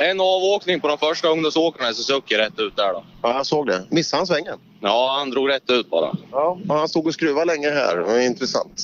En 0.00 0.20
avåkning 0.20 0.80
på 0.80 0.88
de 0.88 0.98
första 0.98 1.28
ungdomsåkarna 1.28 1.90
i 1.90 1.94
Suzuki 1.94 2.36
rätt 2.38 2.58
ut 2.58 2.76
där 2.76 2.92
då. 2.92 3.04
Ja, 3.22 3.36
jag 3.36 3.46
såg 3.46 3.66
det. 3.66 3.84
Missade 3.90 4.20
han 4.20 4.26
svängen? 4.26 4.58
Ja, 4.80 5.14
han 5.18 5.30
drog 5.30 5.48
rätt 5.50 5.70
ut 5.70 5.90
bara. 5.90 6.16
Ja, 6.32 6.58
han 6.68 6.88
stod 6.88 7.06
och 7.06 7.14
skruvade 7.14 7.46
länge 7.46 7.70
här. 7.70 7.96
Det 7.96 8.02
var 8.02 8.18
intressant. 8.18 8.82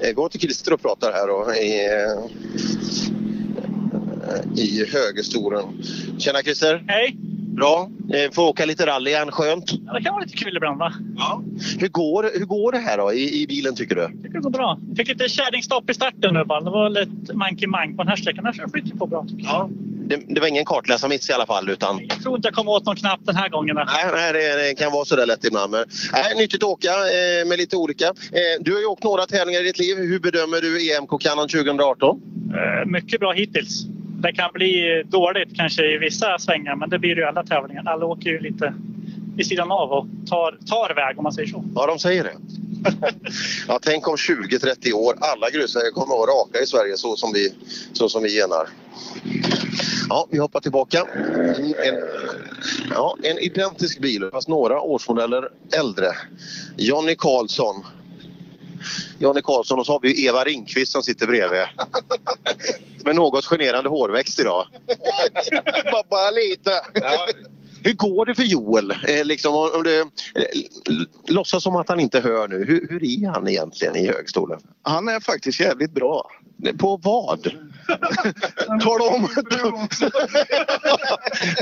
Eh, 0.00 0.12
Gå 0.12 0.28
till 0.28 0.40
Christer 0.40 0.72
och 0.72 0.82
pratar 0.82 1.12
här 1.12 1.26
då, 1.26 1.54
i, 1.54 1.86
eh, 1.86 2.24
i 4.64 4.86
högerstolen. 4.92 5.64
Tjena 6.18 6.42
Christer! 6.42 6.84
Hej! 6.88 7.16
Bra. 7.56 7.88
Eh, 8.14 8.30
Får 8.32 8.42
åka 8.48 8.64
lite 8.66 8.86
rally 8.86 9.10
igen, 9.10 9.30
skönt. 9.30 9.72
Ja, 9.86 9.92
det 9.92 10.02
kan 10.02 10.12
vara 10.14 10.24
lite 10.24 10.36
kul 10.36 10.56
ibland 10.56 10.78
va? 10.78 10.92
Ja. 11.16 11.42
Hur 11.78 11.88
går, 11.88 12.30
hur 12.38 12.46
går 12.46 12.72
det 12.72 12.78
här 12.78 12.98
då 12.98 13.12
i, 13.12 13.42
i 13.42 13.46
bilen 13.46 13.74
tycker 13.76 13.94
du? 13.96 14.06
tycker 14.06 14.28
det 14.34 14.40
går 14.40 14.50
bra. 14.50 14.78
Fick 14.96 15.08
lite 15.08 15.28
kärringstopp 15.28 15.90
i 15.90 15.94
starten 15.94 16.34
nu 16.34 16.44
bara. 16.44 16.60
Det 16.60 16.70
var 16.70 16.90
lite 16.90 17.32
manky-mank 17.34 17.96
på 17.96 18.02
den 18.02 18.08
här 18.08 18.16
sträckan. 18.16 18.44
Här 18.44 18.68
flyter 18.72 18.96
på 18.96 19.06
bra 19.06 19.26
jag. 19.38 19.70
Det, 20.06 20.22
det 20.28 20.40
var 20.40 20.48
ingen 20.48 20.64
kartläsarmiss 20.64 21.30
i 21.30 21.32
alla 21.32 21.46
fall 21.46 21.70
utan... 21.70 22.00
Jag 22.08 22.22
tror 22.22 22.36
inte 22.36 22.48
jag 22.48 22.54
kommer 22.54 22.72
åt 22.72 22.86
någon 22.86 22.96
knapp 22.96 23.20
den 23.24 23.36
här 23.36 23.48
gången. 23.48 23.76
Nej, 23.76 23.86
nej 24.12 24.32
det, 24.32 24.68
det 24.68 24.74
kan 24.74 24.92
vara 24.92 25.04
sådär 25.04 25.26
lätt 25.26 25.44
ibland. 25.44 25.70
Men, 25.72 25.84
nej, 26.12 26.34
nyttigt 26.36 26.62
att 26.62 26.68
åka 26.68 26.88
eh, 26.88 27.48
med 27.48 27.58
lite 27.58 27.76
olika. 27.76 28.04
Eh, 28.06 28.12
du 28.60 28.72
har 28.72 28.80
ju 28.80 28.86
åkt 28.86 29.04
några 29.04 29.26
tävlingar 29.26 29.60
i 29.60 29.64
ditt 29.64 29.78
liv. 29.78 29.96
Hur 29.96 30.20
bedömer 30.20 30.60
du 30.60 30.90
EMK 30.96 31.20
Kannan 31.22 31.48
2018? 31.48 32.20
Eh, 32.54 32.86
Mycket 32.86 33.20
bra 33.20 33.32
hittills. 33.32 33.84
Det 34.22 34.32
kan 34.32 34.50
bli 34.52 35.02
dåligt 35.06 35.56
kanske 35.56 35.94
i 35.94 35.98
vissa 35.98 36.38
svängar, 36.38 36.76
men 36.76 36.90
det 36.90 36.98
blir 36.98 37.16
ju 37.16 37.20
i 37.20 37.24
alla 37.24 37.44
tävlingar. 37.44 37.82
Alla 37.86 38.06
åker 38.06 38.30
ju 38.30 38.40
lite 38.40 38.74
vid 39.36 39.46
sidan 39.46 39.72
av 39.72 39.92
och 39.92 40.06
tar, 40.28 40.58
tar 40.66 40.94
väg 40.94 41.18
om 41.18 41.22
man 41.22 41.32
säger 41.32 41.48
så. 41.48 41.64
Ja, 41.74 41.86
de 41.86 41.98
säger 41.98 42.24
det. 42.24 42.32
ja, 43.68 43.78
tänk 43.82 44.08
om 44.08 44.16
20-30 44.16 44.92
år 44.92 45.14
alla 45.20 45.50
grusvägar 45.50 45.90
kommer 45.90 46.14
att 46.14 46.18
vara 46.18 46.30
raka 46.30 46.60
i 46.60 46.66
Sverige 46.66 46.96
så 46.96 47.16
som 47.16 47.32
vi, 47.32 47.54
så 47.92 48.08
som 48.08 48.22
vi 48.22 48.36
genar. 48.36 48.68
Ja, 50.08 50.26
vi 50.30 50.38
hoppar 50.38 50.60
tillbaka. 50.60 51.06
En, 51.86 51.96
ja, 52.90 53.16
en 53.22 53.38
identisk 53.38 54.00
bil, 54.00 54.28
fast 54.32 54.48
några 54.48 54.80
årsmodeller 54.80 55.48
äldre. 55.78 56.06
Jonny 56.76 57.14
Karlsson. 57.14 57.84
Jonny 59.18 59.42
Karlsson 59.42 59.78
och 59.78 59.86
så 59.86 59.92
har 59.92 60.00
vi 60.00 60.26
Eva 60.26 60.44
Ringqvist 60.44 60.92
som 60.92 61.02
sitter 61.02 61.26
bredvid. 61.26 61.60
Med 63.04 63.16
något 63.16 63.44
generande 63.44 63.90
hårväxt 63.90 64.40
idag. 64.40 64.66
bara, 65.92 66.02
bara 66.10 66.30
lite. 66.30 66.70
Hur 67.84 67.92
går 67.92 68.26
det 68.26 68.34
för 68.34 68.42
Joel? 68.42 68.90
Eh, 68.90 69.24
liksom, 69.24 69.54
om 69.54 69.82
du, 69.82 70.00
eh, 70.00 70.06
låtsas 71.28 71.62
som 71.62 71.76
att 71.76 71.88
han 71.88 72.00
inte 72.00 72.20
hör 72.20 72.48
nu. 72.48 72.64
Hur, 72.64 72.88
hur 72.90 73.04
är 73.04 73.28
han 73.28 73.48
egentligen 73.48 73.96
i 73.96 74.06
högstolen? 74.06 74.60
Han 74.82 75.08
är 75.08 75.20
faktiskt 75.20 75.60
jävligt 75.60 75.92
bra. 75.92 76.30
På 76.78 76.96
vad? 76.96 77.42
Tala 78.82 79.04
om! 79.04 79.28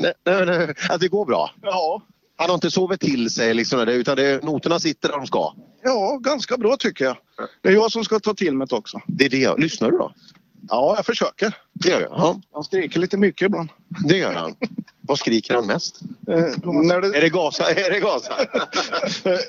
nej, 0.00 0.12
nej, 0.24 0.46
nej, 0.46 0.74
att 0.88 1.00
det 1.00 1.08
går 1.08 1.24
bra? 1.24 1.50
Ja. 1.62 2.02
Han 2.40 2.50
har 2.50 2.54
inte 2.54 2.70
sovit 2.70 3.00
till 3.00 3.30
sig 3.30 3.54
liksom, 3.54 3.88
utan 3.88 4.16
det, 4.16 4.44
noterna 4.44 4.80
sitter 4.80 5.08
där 5.08 5.16
de 5.16 5.26
ska? 5.26 5.54
Ja, 5.82 6.18
ganska 6.20 6.56
bra 6.56 6.76
tycker 6.76 7.04
jag. 7.04 7.16
Det 7.62 7.68
är 7.68 7.72
jag 7.72 7.92
som 7.92 8.04
ska 8.04 8.20
ta 8.20 8.34
till 8.34 8.56
mig 8.56 8.66
det 8.70 8.76
också. 8.76 9.00
Det 9.06 9.24
är 9.24 9.30
det. 9.30 9.58
Lyssnar 9.58 9.90
du 9.90 9.98
då? 9.98 10.12
Ja, 10.68 10.94
jag 10.96 11.06
försöker. 11.06 11.56
Det 11.72 11.88
gör 11.88 12.00
jag. 12.00 12.10
Ja. 12.10 12.40
Han 12.52 12.64
skriker 12.64 13.00
lite 13.00 13.16
mycket 13.16 13.46
ibland. 13.46 13.68
Det 14.04 14.16
gör 14.16 14.32
han. 14.32 14.54
Vad 15.00 15.18
skriker 15.18 15.54
han 15.54 15.66
mest? 15.66 16.00
Eh, 16.28 16.36
när 16.64 17.00
det... 17.00 17.16
Är 17.16 17.20
det 17.20 17.28
gasa? 17.28 17.70
Är 17.70 17.90
det 17.90 18.00
gasa? 18.00 18.32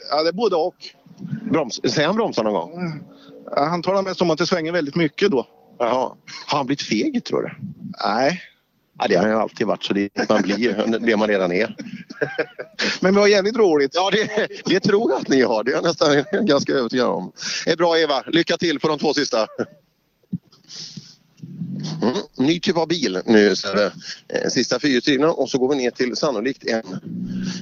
ja, 0.10 0.24
det 0.24 0.30
är 0.30 0.34
både 0.34 0.56
och. 0.56 0.76
Broms. 1.52 1.82
Säger 1.84 2.08
han 2.08 2.16
bromsa 2.16 2.44
någon 2.44 2.54
gång? 2.54 3.02
Ja, 3.56 3.66
han 3.66 3.82
talar 3.82 4.02
mest 4.02 4.22
om 4.22 4.32
att 4.32 4.38
det 4.38 4.46
svänger 4.46 4.72
väldigt 4.72 4.96
mycket 4.96 5.32
då. 5.32 5.48
Jaha. 5.80 6.12
Har 6.46 6.58
han 6.58 6.66
blivit 6.66 6.82
feg 6.82 7.24
tror 7.24 7.42
du? 7.42 7.52
Nej. 8.06 8.42
Ja, 9.00 9.08
det 9.08 9.16
har 9.16 9.28
ju 9.28 9.34
alltid 9.34 9.68
varit 9.68 9.84
så 9.84 9.94
det 9.94 10.30
man 10.30 10.42
blir 10.42 11.00
det 11.06 11.18
man 11.18 11.28
redan 11.28 11.52
är. 11.52 11.76
Men 13.02 13.14
vi 13.14 13.20
har 13.20 13.28
jävligt 13.28 13.58
roligt. 13.58 13.92
Ja, 13.94 14.10
det, 14.12 14.48
det 14.66 14.80
tror 14.80 15.12
jag 15.12 15.22
att 15.22 15.28
ni 15.28 15.42
har. 15.42 15.64
Det 15.64 15.72
är 15.72 15.76
jag 15.76 15.84
nästan 15.84 16.24
ganska 16.46 16.74
övertygad 16.74 17.08
om. 17.08 17.32
Det 17.66 17.72
är 17.72 17.78
bra 17.78 17.98
Eva. 17.98 18.24
Lycka 18.28 18.58
till 18.58 18.80
på 18.80 18.88
de 18.88 19.00
två 19.00 19.14
sista. 19.14 19.48
Mm. 22.02 22.16
Ny 22.38 22.60
typ 22.60 22.78
av 22.78 22.88
bil 22.88 23.22
nu. 23.26 23.56
Så 23.56 23.68
är 23.68 23.76
det, 23.76 23.92
eh, 24.28 24.50
sista 24.50 24.80
fyrhjulsdrivna 24.80 25.32
och 25.32 25.50
så 25.50 25.58
går 25.58 25.70
vi 25.70 25.76
ner 25.76 25.92
till 25.92 26.16
sannolikt 26.16 26.68
en, 26.68 27.00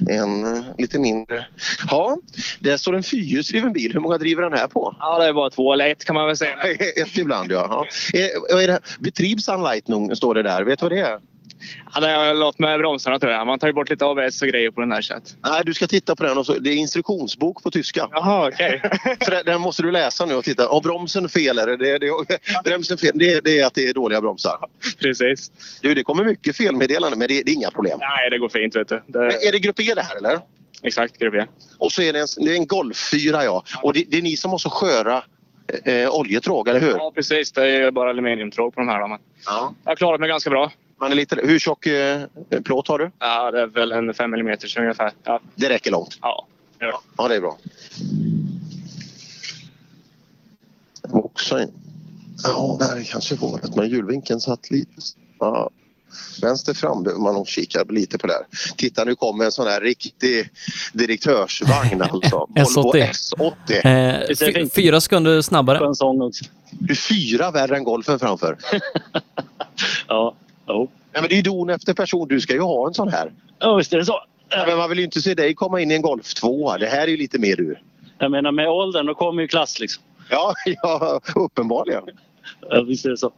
en 0.08 0.56
eh, 0.56 0.62
lite 0.78 0.98
mindre. 0.98 1.46
Ja, 1.90 2.18
där 2.60 2.76
står 2.76 2.96
en 2.96 3.02
fyrhjulsdriven 3.02 3.72
bil. 3.72 3.92
Hur 3.92 4.00
många 4.00 4.18
driver 4.18 4.42
den 4.42 4.52
här 4.52 4.66
på? 4.66 4.96
Ja, 4.98 5.18
det 5.18 5.26
är 5.26 5.32
bara 5.32 5.50
två 5.50 5.72
eller 5.72 5.88
ett 5.88 6.04
kan 6.04 6.14
man 6.14 6.26
väl 6.26 6.36
säga. 6.36 6.56
Ett 6.96 7.18
ibland 7.18 7.52
ja. 7.52 7.86
ja. 8.12 8.18
Är, 8.18 8.54
vad 8.54 8.62
är 8.62 8.68
det? 8.68 8.80
Betrieb 9.00 9.40
Sunlightning 9.40 10.16
står 10.16 10.34
det 10.34 10.42
där. 10.42 10.64
Vet 10.64 10.78
du 10.78 10.84
vad 10.84 10.92
det 10.92 11.00
är? 11.00 11.18
Det 12.00 12.06
har 12.08 12.34
något 12.34 12.58
med 12.58 12.78
bromsarna 12.78 13.18
tror 13.18 13.32
jag. 13.32 13.46
Man 13.46 13.58
tar 13.58 13.66
ju 13.66 13.72
bort 13.72 13.90
lite 13.90 14.04
ABS 14.06 14.42
och 14.42 14.48
grejer 14.48 14.70
på 14.70 14.80
den 14.80 14.92
här 14.92 15.02
chat. 15.02 15.36
Nej, 15.44 15.62
du 15.64 15.74
ska 15.74 15.86
titta 15.86 16.16
på 16.16 16.22
den. 16.24 16.38
Och 16.38 16.46
så, 16.46 16.52
det 16.52 16.70
är 16.70 16.74
instruktionsbok 16.74 17.62
på 17.62 17.70
tyska. 17.70 18.08
Jaha, 18.12 18.48
okej. 18.48 18.82
Så 19.24 19.30
den- 19.30 19.44
den 19.44 19.60
måste 19.60 19.82
du 19.82 19.90
läsa 19.92 20.26
nu 20.26 20.34
och 20.34 20.44
titta. 20.44 20.66
Har 20.68 20.80
bromsen 20.80 21.28
fel? 21.28 21.58
Eller? 21.58 21.76
Det, 21.76 21.98
det, 21.98 22.10
bromsen 22.64 22.98
fel. 22.98 23.12
Det, 23.14 23.44
det 23.44 23.60
är 23.60 23.66
att 23.66 23.74
det 23.74 23.88
är 23.88 23.94
dåliga 23.94 24.20
bromsar. 24.20 24.58
Precis. 25.00 25.50
Du, 25.82 25.94
det 25.94 26.02
kommer 26.02 26.24
mycket 26.24 26.56
felmeddelanden 26.56 27.18
men 27.18 27.28
det, 27.28 27.42
det 27.42 27.50
är 27.50 27.54
inga 27.54 27.70
problem. 27.70 27.98
Nej, 28.00 28.30
det 28.30 28.38
går 28.38 28.48
fint 28.48 28.76
vet 28.76 28.88
du. 28.88 29.02
Det... 29.06 29.18
Är 29.48 29.52
det 29.52 29.58
grupp 29.58 29.80
E 29.80 29.92
det 29.96 30.02
här 30.02 30.16
eller? 30.16 30.38
Exakt, 30.82 31.18
grupp 31.18 31.34
E. 31.34 31.46
Och 31.78 31.92
så 31.92 32.02
är 32.02 32.12
det 32.12 32.20
en, 32.20 32.26
det 32.44 32.50
är 32.52 32.56
en 32.56 32.66
Golf 32.66 33.10
4 33.12 33.44
ja. 33.44 33.64
Och 33.82 33.92
det, 33.92 34.04
det 34.08 34.18
är 34.18 34.22
ni 34.22 34.36
som 34.36 34.50
måste 34.50 34.68
sköra 34.68 35.22
eh, 35.84 36.10
oljetråg, 36.10 36.68
eller 36.68 36.80
hur? 36.80 36.90
Ja, 36.90 37.12
precis. 37.14 37.52
Det 37.52 37.66
är 37.70 37.90
bara 37.90 38.10
aluminiumtråg 38.10 38.74
på 38.74 38.80
de 38.80 38.88
här. 38.88 39.08
Men 39.08 39.18
Ja. 39.46 39.74
Jag 39.84 39.90
har 39.90 39.96
klarat 39.96 40.20
mig 40.20 40.28
ganska 40.28 40.50
bra. 40.50 40.72
Man 41.00 41.12
är 41.12 41.16
lite, 41.16 41.40
hur 41.42 41.58
tjock 41.58 41.86
eh, 41.86 42.22
plåt 42.64 42.88
har 42.88 42.98
du? 42.98 43.10
Ja, 43.18 43.50
det 43.50 43.60
är 43.60 43.66
väl 43.66 43.92
en 43.92 44.14
5 44.14 44.34
mm 44.34 44.58
ungefär. 44.78 45.12
Ja. 45.24 45.40
Det 45.54 45.68
räcker 45.68 45.90
långt? 45.90 46.18
Ja. 46.22 46.46
ja. 46.78 47.02
Ja, 47.16 47.28
det 47.28 47.34
är 47.36 47.40
bra. 47.40 47.58
Det 51.02 51.08
också 51.12 51.58
en... 51.58 51.70
Ja, 52.42 52.76
där 52.80 53.04
kanske 53.04 53.34
vårat, 53.34 53.76
men 53.76 53.88
hjulvinkeln 53.88 54.40
satt 54.40 54.70
lite... 54.70 54.90
Ja. 55.38 55.70
Vänster 56.42 56.74
fram 56.74 57.02
behöver 57.02 57.22
man 57.22 57.34
nog 57.34 57.48
kika 57.48 57.82
lite 57.88 58.18
på 58.18 58.26
där. 58.26 58.46
Titta, 58.76 59.04
nu 59.04 59.14
kommer 59.14 59.44
en 59.44 59.52
sån 59.52 59.66
här 59.66 59.80
riktig 59.80 60.50
direktörsvagn 60.92 62.02
alltså. 62.02 62.36
Volvo 62.74 62.92
S80. 62.92 63.12
S80. 63.76 63.86
Eh, 63.86 64.36
fy- 64.54 64.68
fyra 64.70 65.00
sekunder 65.00 65.42
snabbare. 65.42 65.94
Fyra 67.08 67.50
värre 67.50 67.76
än 67.76 67.84
golfen 67.84 68.18
framför. 68.18 68.58
Ja, 70.08 70.34
jo. 70.68 70.90
Nej, 71.12 71.22
men 71.22 71.28
det 71.28 71.34
är 71.34 71.36
ju 71.36 71.42
don 71.42 71.70
efter 71.70 71.94
person. 71.94 72.28
Du 72.28 72.40
ska 72.40 72.52
ju 72.52 72.60
ha 72.60 72.86
en 72.88 72.94
sån 72.94 73.08
här. 73.08 73.32
Ja, 73.58 73.74
visst 73.74 73.92
är 73.92 73.98
det 73.98 74.04
så. 74.04 74.20
Ja, 74.48 74.64
men 74.66 74.78
man 74.78 74.88
vill 74.88 74.98
ju 74.98 75.04
inte 75.04 75.20
se 75.20 75.34
dig 75.34 75.54
komma 75.54 75.80
in 75.80 75.90
i 75.90 75.94
en 75.94 76.02
Golf 76.02 76.34
2. 76.34 76.76
Det 76.76 76.86
här 76.86 77.02
är 77.02 77.06
ju 77.06 77.16
lite 77.16 77.38
mer 77.38 77.56
du. 77.56 77.76
Jag 78.18 78.30
menar 78.30 78.52
med 78.52 78.68
åldern, 78.68 79.06
då 79.06 79.14
kommer 79.14 79.42
ju 79.42 79.48
klass 79.48 79.80
liksom. 79.80 80.02
Ja, 80.30 80.54
ja 80.82 81.20
uppenbarligen. 81.34 82.02
Ja, 82.70 82.82
visst 82.82 83.06
är 83.06 83.10
det 83.10 83.16
så. 83.16 83.32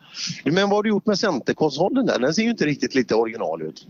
Men 0.44 0.54
vad 0.54 0.78
har 0.78 0.82
du 0.82 0.88
gjort 0.88 1.06
med 1.06 1.18
centerkonsolen 1.18 2.06
där? 2.06 2.18
Den 2.18 2.34
ser 2.34 2.42
ju 2.42 2.50
inte 2.50 2.66
riktigt 2.66 2.94
lite 2.94 3.14
original 3.14 3.62
ut. 3.62 3.86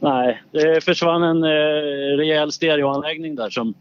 Nej, 0.00 0.42
det 0.50 0.84
försvann 0.84 1.22
en 1.22 1.44
eh, 1.44 2.16
rejäl 2.16 2.52
stereoanläggning 2.52 3.34
där 3.34 3.50
som 3.50 3.74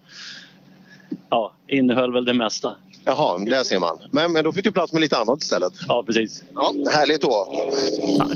ja, 1.30 1.54
innehöll 1.68 2.14
väl 2.14 2.26
det 2.26 2.34
mesta. 2.34 2.76
Jaha, 3.06 3.38
där 3.38 3.64
ser 3.64 3.80
man. 3.80 3.98
Men, 4.12 4.32
men 4.32 4.44
då 4.44 4.54
fick 4.54 4.64
du 4.64 4.72
plats 4.72 4.94
med 4.94 5.02
lite 5.02 5.18
annat 5.18 5.42
istället. 5.42 5.74
Ja, 5.88 6.04
precis. 6.08 6.44
Ja, 6.54 6.74
härligt 6.92 7.22
då. 7.22 7.48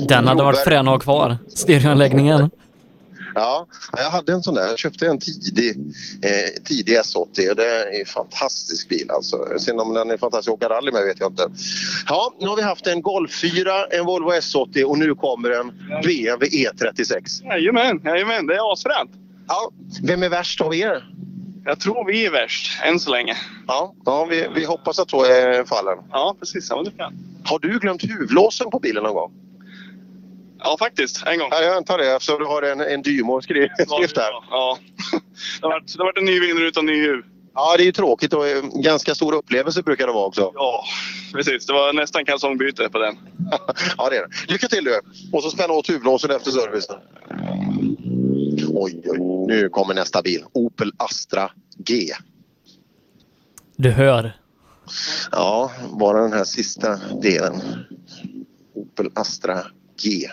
Den 0.08 0.26
hade 0.26 0.42
varit 0.42 0.58
frän 0.58 0.88
att 0.88 0.94
ha 0.94 0.98
kvar. 0.98 1.36
Stereoanläggningen. 1.48 2.50
Ja, 3.34 3.66
jag 3.96 4.10
hade 4.10 4.32
en 4.32 4.42
sån 4.42 4.54
där. 4.54 4.66
Jag 4.66 4.78
köpte 4.78 5.06
en 5.06 5.18
tidig, 5.18 5.76
eh, 6.22 6.62
tidig 6.64 6.96
S80 6.96 7.50
och 7.50 7.56
det 7.56 7.66
är 7.66 8.00
en 8.00 8.06
fantastisk 8.06 8.88
bil 8.88 9.10
alltså. 9.10 9.36
Sen 9.58 9.80
om 9.80 9.94
den 9.94 10.10
är 10.10 10.16
fantastisk 10.16 10.48
att 10.48 10.54
åka 10.54 10.68
rally 10.68 10.92
med 10.92 11.04
vet 11.04 11.20
jag 11.20 11.32
inte. 11.32 11.50
Ja, 12.08 12.34
nu 12.40 12.48
har 12.48 12.56
vi 12.56 12.62
haft 12.62 12.86
en 12.86 13.02
Golf 13.02 13.40
4, 13.40 13.86
en 13.90 14.06
Volvo 14.06 14.30
S80 14.30 14.82
och 14.82 14.98
nu 14.98 15.14
kommer 15.14 15.50
en 15.50 15.72
BMW 16.02 16.46
E36. 16.46 17.44
Jajamän, 17.44 18.00
jajamän. 18.04 18.46
Det 18.46 18.54
är 18.54 18.72
asfränt. 18.72 19.10
Ja, 19.48 19.70
vem 20.02 20.22
är 20.22 20.28
värst 20.28 20.60
av 20.60 20.74
er? 20.74 21.04
Jag 21.64 21.80
tror 21.80 22.06
vi 22.06 22.26
är 22.26 22.30
värst, 22.30 22.82
än 22.82 23.00
så 23.00 23.10
länge. 23.10 23.36
Ja, 23.66 23.94
ja 24.04 24.24
vi, 24.24 24.48
vi 24.54 24.64
hoppas 24.64 24.98
att 24.98 25.10
så 25.10 25.24
är 25.24 25.64
fallen. 25.64 25.98
Ja, 26.10 26.36
precis. 26.40 26.70
Ja, 26.70 26.82
det. 26.82 27.10
Har 27.44 27.58
du 27.58 27.78
glömt 27.78 28.04
huvudlåsen 28.04 28.70
på 28.70 28.78
bilen 28.78 29.02
någon 29.02 29.14
gång? 29.14 29.32
Ja, 30.58 30.76
faktiskt. 30.78 31.26
En 31.26 31.38
gång. 31.38 31.48
Ja, 31.50 31.62
jag 31.62 31.76
antar 31.76 31.98
det 31.98 32.12
eftersom 32.12 32.38
du 32.38 32.44
har 32.44 32.62
en, 32.62 32.80
en 32.80 33.02
Dymo-skrift 33.02 34.14
där. 34.14 34.30
Ja. 34.50 34.78
Det 35.60 35.66
har 35.66 35.70
varit, 35.70 35.92
det 35.96 35.98
har 35.98 36.04
varit 36.04 36.18
en 36.18 36.24
ny 36.24 36.40
vindruta 36.40 36.80
och 36.80 36.86
ny 36.86 37.02
huv. 37.02 37.22
Ja, 37.54 37.74
det 37.76 37.82
är 37.82 37.86
ju 37.86 37.92
tråkigt 37.92 38.32
och 38.32 38.48
en 38.48 38.82
ganska 38.82 39.14
stor 39.14 39.34
upplevelse 39.34 39.82
brukar 39.82 40.06
det 40.06 40.12
vara 40.12 40.26
också. 40.26 40.52
Ja, 40.54 40.84
precis. 41.32 41.66
Det 41.66 41.72
var 41.72 41.92
nästan 41.92 42.24
kalsongbyte 42.24 42.88
på 42.88 42.98
den. 42.98 43.18
ja, 43.98 44.10
det 44.10 44.16
är 44.16 44.20
det. 44.20 44.52
Lycka 44.52 44.68
till 44.68 44.84
du! 44.84 45.00
Och 45.32 45.42
så 45.42 45.50
spänna 45.50 45.72
åt 45.74 45.90
huvudlåsen 45.90 46.30
efter 46.30 46.50
servicen. 46.50 46.96
Oj, 48.76 49.02
oj, 49.04 49.18
nu 49.46 49.68
kommer 49.68 49.94
nästa 49.94 50.22
bil. 50.22 50.44
Opel 50.52 50.92
Astra 50.96 51.50
G. 51.76 52.12
Du 53.76 53.90
hör. 53.90 54.36
Ja, 55.32 55.70
bara 55.98 56.22
den 56.22 56.32
här 56.32 56.44
sista 56.44 57.00
delen. 57.22 57.62
Opel 58.74 59.10
Astra 59.14 59.60
G. 60.02 60.28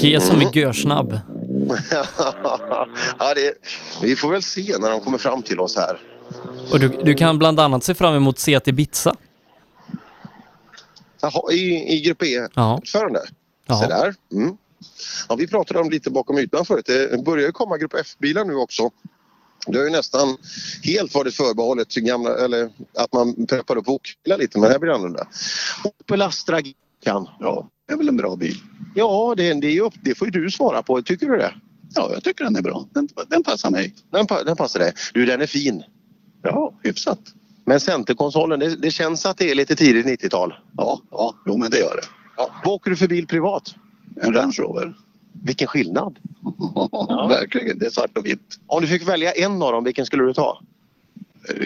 G 0.00 0.20
som 0.20 0.40
är 0.40 0.56
görsnabb. 0.56 1.12
ja, 3.18 3.34
det, 3.34 3.54
vi 4.02 4.16
får 4.16 4.30
väl 4.30 4.42
se 4.42 4.78
när 4.78 4.90
de 4.90 5.00
kommer 5.00 5.18
fram 5.18 5.42
till 5.42 5.60
oss 5.60 5.76
här. 5.76 6.00
Och 6.72 6.80
du, 6.80 6.88
du 6.88 7.14
kan 7.14 7.38
bland 7.38 7.60
annat 7.60 7.84
se 7.84 7.94
fram 7.94 8.14
emot 8.14 8.38
CT 8.38 8.68
Ibiza. 8.68 9.16
Jaha, 11.20 11.52
i, 11.52 11.94
i 11.94 12.00
Grupp 12.00 12.22
E-ordförande? 12.22 13.20
Se 13.68 13.86
där. 13.86 14.14
Mm. 14.32 14.56
Ja, 15.28 15.34
vi 15.34 15.46
pratade 15.46 15.80
om 15.80 15.90
lite 15.90 16.10
bakom 16.10 16.38
ytan 16.38 16.64
förut. 16.64 16.86
Det 16.86 17.24
börjar 17.24 17.46
ju 17.46 17.52
komma 17.52 17.78
Grupp 17.78 17.94
F-bilar 17.94 18.44
nu 18.44 18.54
också. 18.54 18.90
Det 19.66 19.78
har 19.78 19.84
ju 19.84 19.90
nästan 19.90 20.36
helt 20.82 21.14
varit 21.14 21.34
förbehållet 21.34 21.88
till 21.90 22.02
gamla, 22.02 22.36
eller 22.44 22.70
att 22.94 23.12
man 23.12 23.46
preppar 23.46 23.76
upp 23.76 23.88
Wok-bilar 23.88 24.38
lite, 24.38 24.58
men 24.58 24.70
här 24.70 24.78
blir 24.78 24.90
det 24.90 24.94
annorlunda. 24.96 25.26
Opel 25.84 26.22
Astra 26.22 26.60
kan. 27.04 27.28
Ja, 27.40 27.68
det 27.86 27.92
är 27.92 27.96
väl 27.98 28.08
en 28.08 28.16
bra 28.16 28.36
bil. 28.36 28.56
Ja, 28.94 29.34
det, 29.36 29.54
det, 29.54 29.66
är 29.66 29.80
upp, 29.80 29.94
det 30.02 30.14
får 30.14 30.28
ju 30.28 30.42
du 30.42 30.50
svara 30.50 30.82
på. 30.82 31.02
Tycker 31.02 31.26
du 31.26 31.36
det? 31.36 31.54
Ja, 31.94 32.10
jag 32.12 32.24
tycker 32.24 32.44
den 32.44 32.56
är 32.56 32.62
bra. 32.62 32.88
Den, 32.94 33.08
den 33.28 33.42
passar 33.42 33.70
mig. 33.70 33.94
Den, 34.10 34.26
den 34.46 34.56
passar 34.56 34.80
dig. 34.80 34.92
Du, 35.14 35.26
den 35.26 35.40
är 35.40 35.46
fin. 35.46 35.82
Ja, 36.42 36.74
hyfsat. 36.82 37.18
Men 37.64 37.80
centerkonsolen, 37.80 38.60
det, 38.60 38.76
det 38.76 38.90
känns 38.90 39.26
att 39.26 39.38
det 39.38 39.50
är 39.50 39.54
lite 39.54 39.76
tidigt 39.76 40.06
90-tal. 40.06 40.54
Ja, 40.76 41.00
ja, 41.10 41.34
jo 41.46 41.56
men 41.56 41.70
det 41.70 41.78
gör 41.78 41.96
det. 41.96 42.08
Ja. 42.36 42.50
Vad 42.64 42.74
åker 42.74 42.90
du 42.90 42.96
för 42.96 43.08
bil 43.08 43.26
privat? 43.26 43.74
En 44.22 44.32
Range 44.32 44.54
Rover. 44.58 44.94
Vilken 45.42 45.68
skillnad! 45.68 46.18
Ja, 46.74 47.26
verkligen. 47.28 47.78
Det 47.78 47.86
är 47.86 47.90
svart 47.90 48.18
och 48.18 48.26
vitt. 48.26 48.58
Om 48.66 48.82
du 48.82 48.88
fick 48.88 49.08
välja 49.08 49.32
en 49.32 49.62
av 49.62 49.72
dem, 49.72 49.84
vilken 49.84 50.06
skulle 50.06 50.24
du 50.24 50.34
ta? 50.34 50.62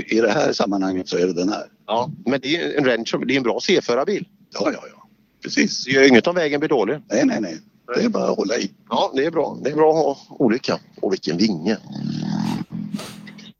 I 0.07 0.21
det 0.21 0.31
här 0.31 0.53
sammanhanget 0.53 1.09
så 1.09 1.17
är 1.17 1.27
det 1.27 1.33
den 1.33 1.49
här. 1.49 1.65
Ja, 1.87 2.11
men 2.27 2.41
det 2.41 2.57
är 2.57 2.79
en 2.79 2.85
Range 2.85 3.05
Rover. 3.13 3.27
Det 3.27 3.35
är 3.35 3.37
en 3.37 3.43
bra 3.43 3.61
C-förarbil. 3.61 4.29
Ja, 4.53 4.71
ja, 4.73 4.81
ja. 4.95 5.09
Precis. 5.43 5.85
Det 5.85 5.91
gör 5.91 6.09
inget 6.09 6.27
om 6.27 6.35
vägen 6.35 6.61
blir 6.61 6.69
dålig. 6.69 6.99
Nej, 7.11 7.25
nej, 7.27 7.41
nej. 7.41 7.61
Det 7.95 8.05
är 8.05 8.09
bara 8.09 8.31
att 8.31 8.37
hålla 8.37 8.57
i. 8.57 8.71
Ja, 8.91 9.13
det 9.15 9.25
är 9.25 9.31
bra. 9.31 9.59
Det 9.65 9.71
är 9.71 9.75
bra 9.75 9.91
att 9.91 9.97
ha 9.97 10.37
olika. 10.39 10.79
Och 11.01 11.13
vilken 11.13 11.37
vinge! 11.37 11.77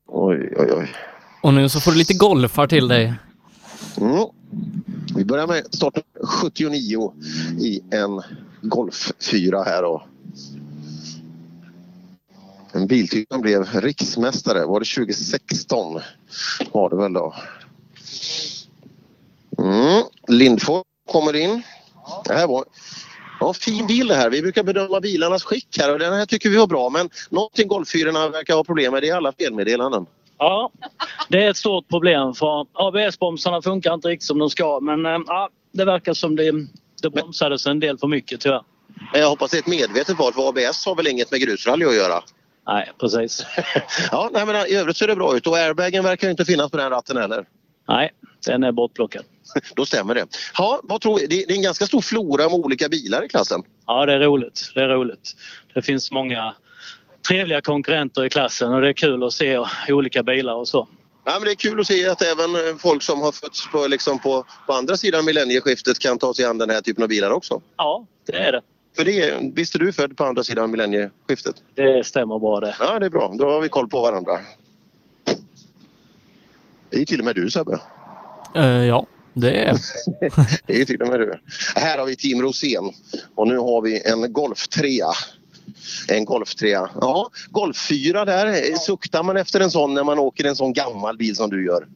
Oj, 0.07 0.55
oj, 0.57 0.73
oj. 0.73 0.89
Och 1.43 1.55
nu 1.55 1.69
så 1.69 1.81
får 1.81 1.93
du 1.93 1.99
lite 1.99 2.15
golfar 2.15 2.67
till 2.67 2.89
dig. 2.89 3.15
Mm. 4.01 4.25
Vi 5.17 5.25
börjar 5.25 5.47
med 5.47 5.63
starten 5.71 6.03
79 6.23 7.13
i 7.61 7.81
en 7.91 8.23
Golf 8.63 9.13
4 9.31 9.63
här 9.63 9.83
då. 9.83 10.03
En 12.73 12.87
biltyp 12.87 13.29
som 13.33 13.41
blev 13.41 13.65
riksmästare, 13.65 14.67
var 14.67 14.81
det 14.81 14.87
2016? 14.87 16.01
Var 16.73 16.91
det 16.91 16.97
väl 16.97 17.13
då. 17.13 17.35
Mm. 19.59 20.03
Lindfors 20.29 20.85
kommer 21.13 21.37
in. 21.37 21.63
Det 22.25 22.35
här 22.35 22.47
var 22.47 22.65
Ja, 23.41 23.53
fin 23.53 23.87
bil 23.87 24.09
det 24.09 24.15
här. 24.15 24.31
Vi 24.31 24.43
brukar 24.43 24.63
bedöma 24.63 25.01
bilarnas 25.01 25.45
skick 25.45 25.79
här 25.79 25.93
och 25.93 25.99
den 25.99 26.13
här 26.13 26.27
tycker 26.27 26.51
vi 26.51 26.57
var 26.57 26.67
bra 26.67 26.91
men 26.91 27.11
någonting 27.31 27.69
Golf-fyrorna 27.69 28.29
verkar 28.29 28.55
ha 28.55 28.65
problem 28.65 28.93
med 28.93 29.03
det 29.03 29.09
är 29.09 29.17
alla 29.17 29.33
felmeddelanden. 29.33 30.07
Ja, 30.39 30.71
det 31.29 31.45
är 31.45 31.51
ett 31.51 31.57
stort 31.57 31.89
problem 31.89 32.35
för 32.35 32.67
ABS-bromsarna 32.73 33.63
funkar 33.63 33.95
inte 33.95 34.09
riktigt 34.09 34.27
som 34.27 34.39
de 34.39 34.51
ska 34.51 34.81
men 34.81 35.07
eh, 35.07 35.19
ja, 35.27 35.49
det 35.73 35.85
verkar 35.85 36.15
som 36.15 36.37
det, 36.37 36.53
det 37.01 37.11
bromsades 37.11 37.67
en 37.67 37.81
del 37.81 37.99
för 37.99 38.07
mycket 38.07 38.41
tyvärr. 38.41 38.63
Men 39.13 39.21
Jag 39.21 39.29
hoppas 39.29 39.51
det 39.51 39.57
är 39.57 39.59
ett 39.59 39.67
medvetet 39.67 40.19
val 40.19 40.33
för 40.33 40.49
ABS 40.49 40.87
har 40.87 40.95
väl 40.95 41.07
inget 41.07 41.31
med 41.31 41.41
grusrally 41.41 41.85
att 41.85 41.95
göra? 41.95 42.23
Nej, 42.67 42.93
precis. 43.01 43.47
ja, 44.11 44.31
nej, 44.33 44.47
men 44.47 44.57
i 44.57 44.75
övrigt 44.75 44.97
ser 44.97 45.07
det 45.07 45.17
bra 45.17 45.37
ut 45.37 45.47
och 45.47 45.57
airbagen 45.57 46.05
verkar 46.05 46.31
inte 46.31 46.45
finnas 46.45 46.71
på 46.71 46.77
den 46.77 46.91
ratten 46.91 47.17
heller. 47.17 47.45
Nej, 47.89 48.11
den 48.47 48.65
är 48.65 48.73
bortplockad. 48.73 49.25
Då 49.75 49.87
stämmer 49.87 50.15
det. 50.15 50.27
Ja, 50.59 50.81
vad 50.83 51.01
tror, 51.01 51.19
det 51.19 51.27
det 51.27 51.53
är 51.53 51.57
en 51.57 51.63
ganska 51.63 51.87
stor 51.87 52.01
flora 52.01 52.43
med 52.43 52.53
olika 52.53 52.89
bilar 52.89 53.25
i 53.25 53.29
klassen. 53.29 53.63
Ja, 53.87 54.07
det 54.07 54.13
är 54.13 54.21
roligt. 54.21 54.71
Det 54.75 54.81
är 54.81 54.89
roligt. 54.89 55.37
Det 55.75 55.83
finns 55.83 56.11
många 56.11 56.55
trevliga 57.29 57.61
konkurrenter 57.61 58.25
i 58.25 58.31
klassen 58.31 58.73
och 58.73 58.81
det 58.81 58.89
är 58.89 58.93
kul 58.93 59.25
att 59.25 59.33
se 59.33 59.65
olika 59.89 60.23
bilar 60.23 60.55
och 60.55 60.69
så. 60.69 60.89
Ja, 61.25 61.33
men 61.33 61.45
det 61.45 61.51
är 61.51 61.55
kul 61.55 61.81
att 61.81 61.87
se 61.87 62.09
att 62.09 62.23
även 62.23 62.55
eh, 62.55 62.77
folk 62.79 63.03
som 63.03 63.21
har 63.21 63.33
fötts 63.33 63.71
på, 63.73 63.87
liksom 63.87 64.19
på, 64.19 64.45
på 64.67 64.73
andra 64.73 64.97
sidan 64.97 65.25
millennieskiftet 65.25 65.99
kan 65.99 66.19
ta 66.19 66.35
sig 66.35 66.45
an 66.45 66.59
den 66.59 66.71
här 66.71 66.81
typen 66.81 67.03
av 67.03 67.09
bilar 67.09 67.31
också. 67.31 67.63
Ja, 67.77 68.07
det 68.27 68.37
är 68.37 68.53
det. 68.53 68.63
För 68.97 69.05
det, 69.05 69.53
visst 69.55 69.75
är 69.75 69.79
du 69.79 69.93
född 69.93 70.17
på 70.17 70.25
andra 70.25 70.45
sidan 70.45 70.71
millennieskiftet? 70.71 71.55
Det 71.75 72.07
stämmer 72.07 72.39
bra 72.39 72.61
det. 72.61 72.77
Ja, 72.79 72.99
det 72.99 73.07
är 73.07 73.11
bra. 73.11 73.35
Då 73.39 73.51
har 73.51 73.61
vi 73.61 73.69
koll 73.69 73.89
på 73.89 74.01
varandra. 74.01 74.41
Det 76.91 77.01
är 77.01 77.05
till 77.05 77.19
och 77.19 77.25
med 77.25 77.35
du 77.35 77.51
Sebbe. 77.51 77.81
Eh, 78.55 78.65
ja, 78.65 79.07
det 79.33 79.51
är 79.51 79.77
Det 80.67 80.81
är 80.81 80.85
till 80.85 81.03
och 81.03 81.09
med 81.09 81.21
du. 81.21 81.41
Här 81.75 81.99
har 81.99 82.07
vi 82.07 82.17
Team 82.17 82.43
Rosén 82.43 82.93
och 83.35 83.49
nu 83.49 83.59
har 83.59 83.83
vi 83.83 84.03
en 84.11 84.33
Golf 84.33 84.69
3. 84.69 85.03
En 86.09 86.25
Golf 86.25 86.55
3. 86.55 86.69
Ja, 86.71 87.31
Golf 87.51 87.89
4 87.89 88.25
där. 88.25 88.77
Suktar 88.79 89.23
man 89.23 89.37
efter 89.37 89.61
en 89.61 89.71
sån 89.71 89.95
när 89.95 90.05
man 90.05 90.19
åker 90.19 90.45
en 90.45 90.57
sån 90.57 90.73
gammal 90.73 91.17
bil 91.17 91.37
som 91.37 91.51
du 91.51 91.65
gör? 91.67 91.87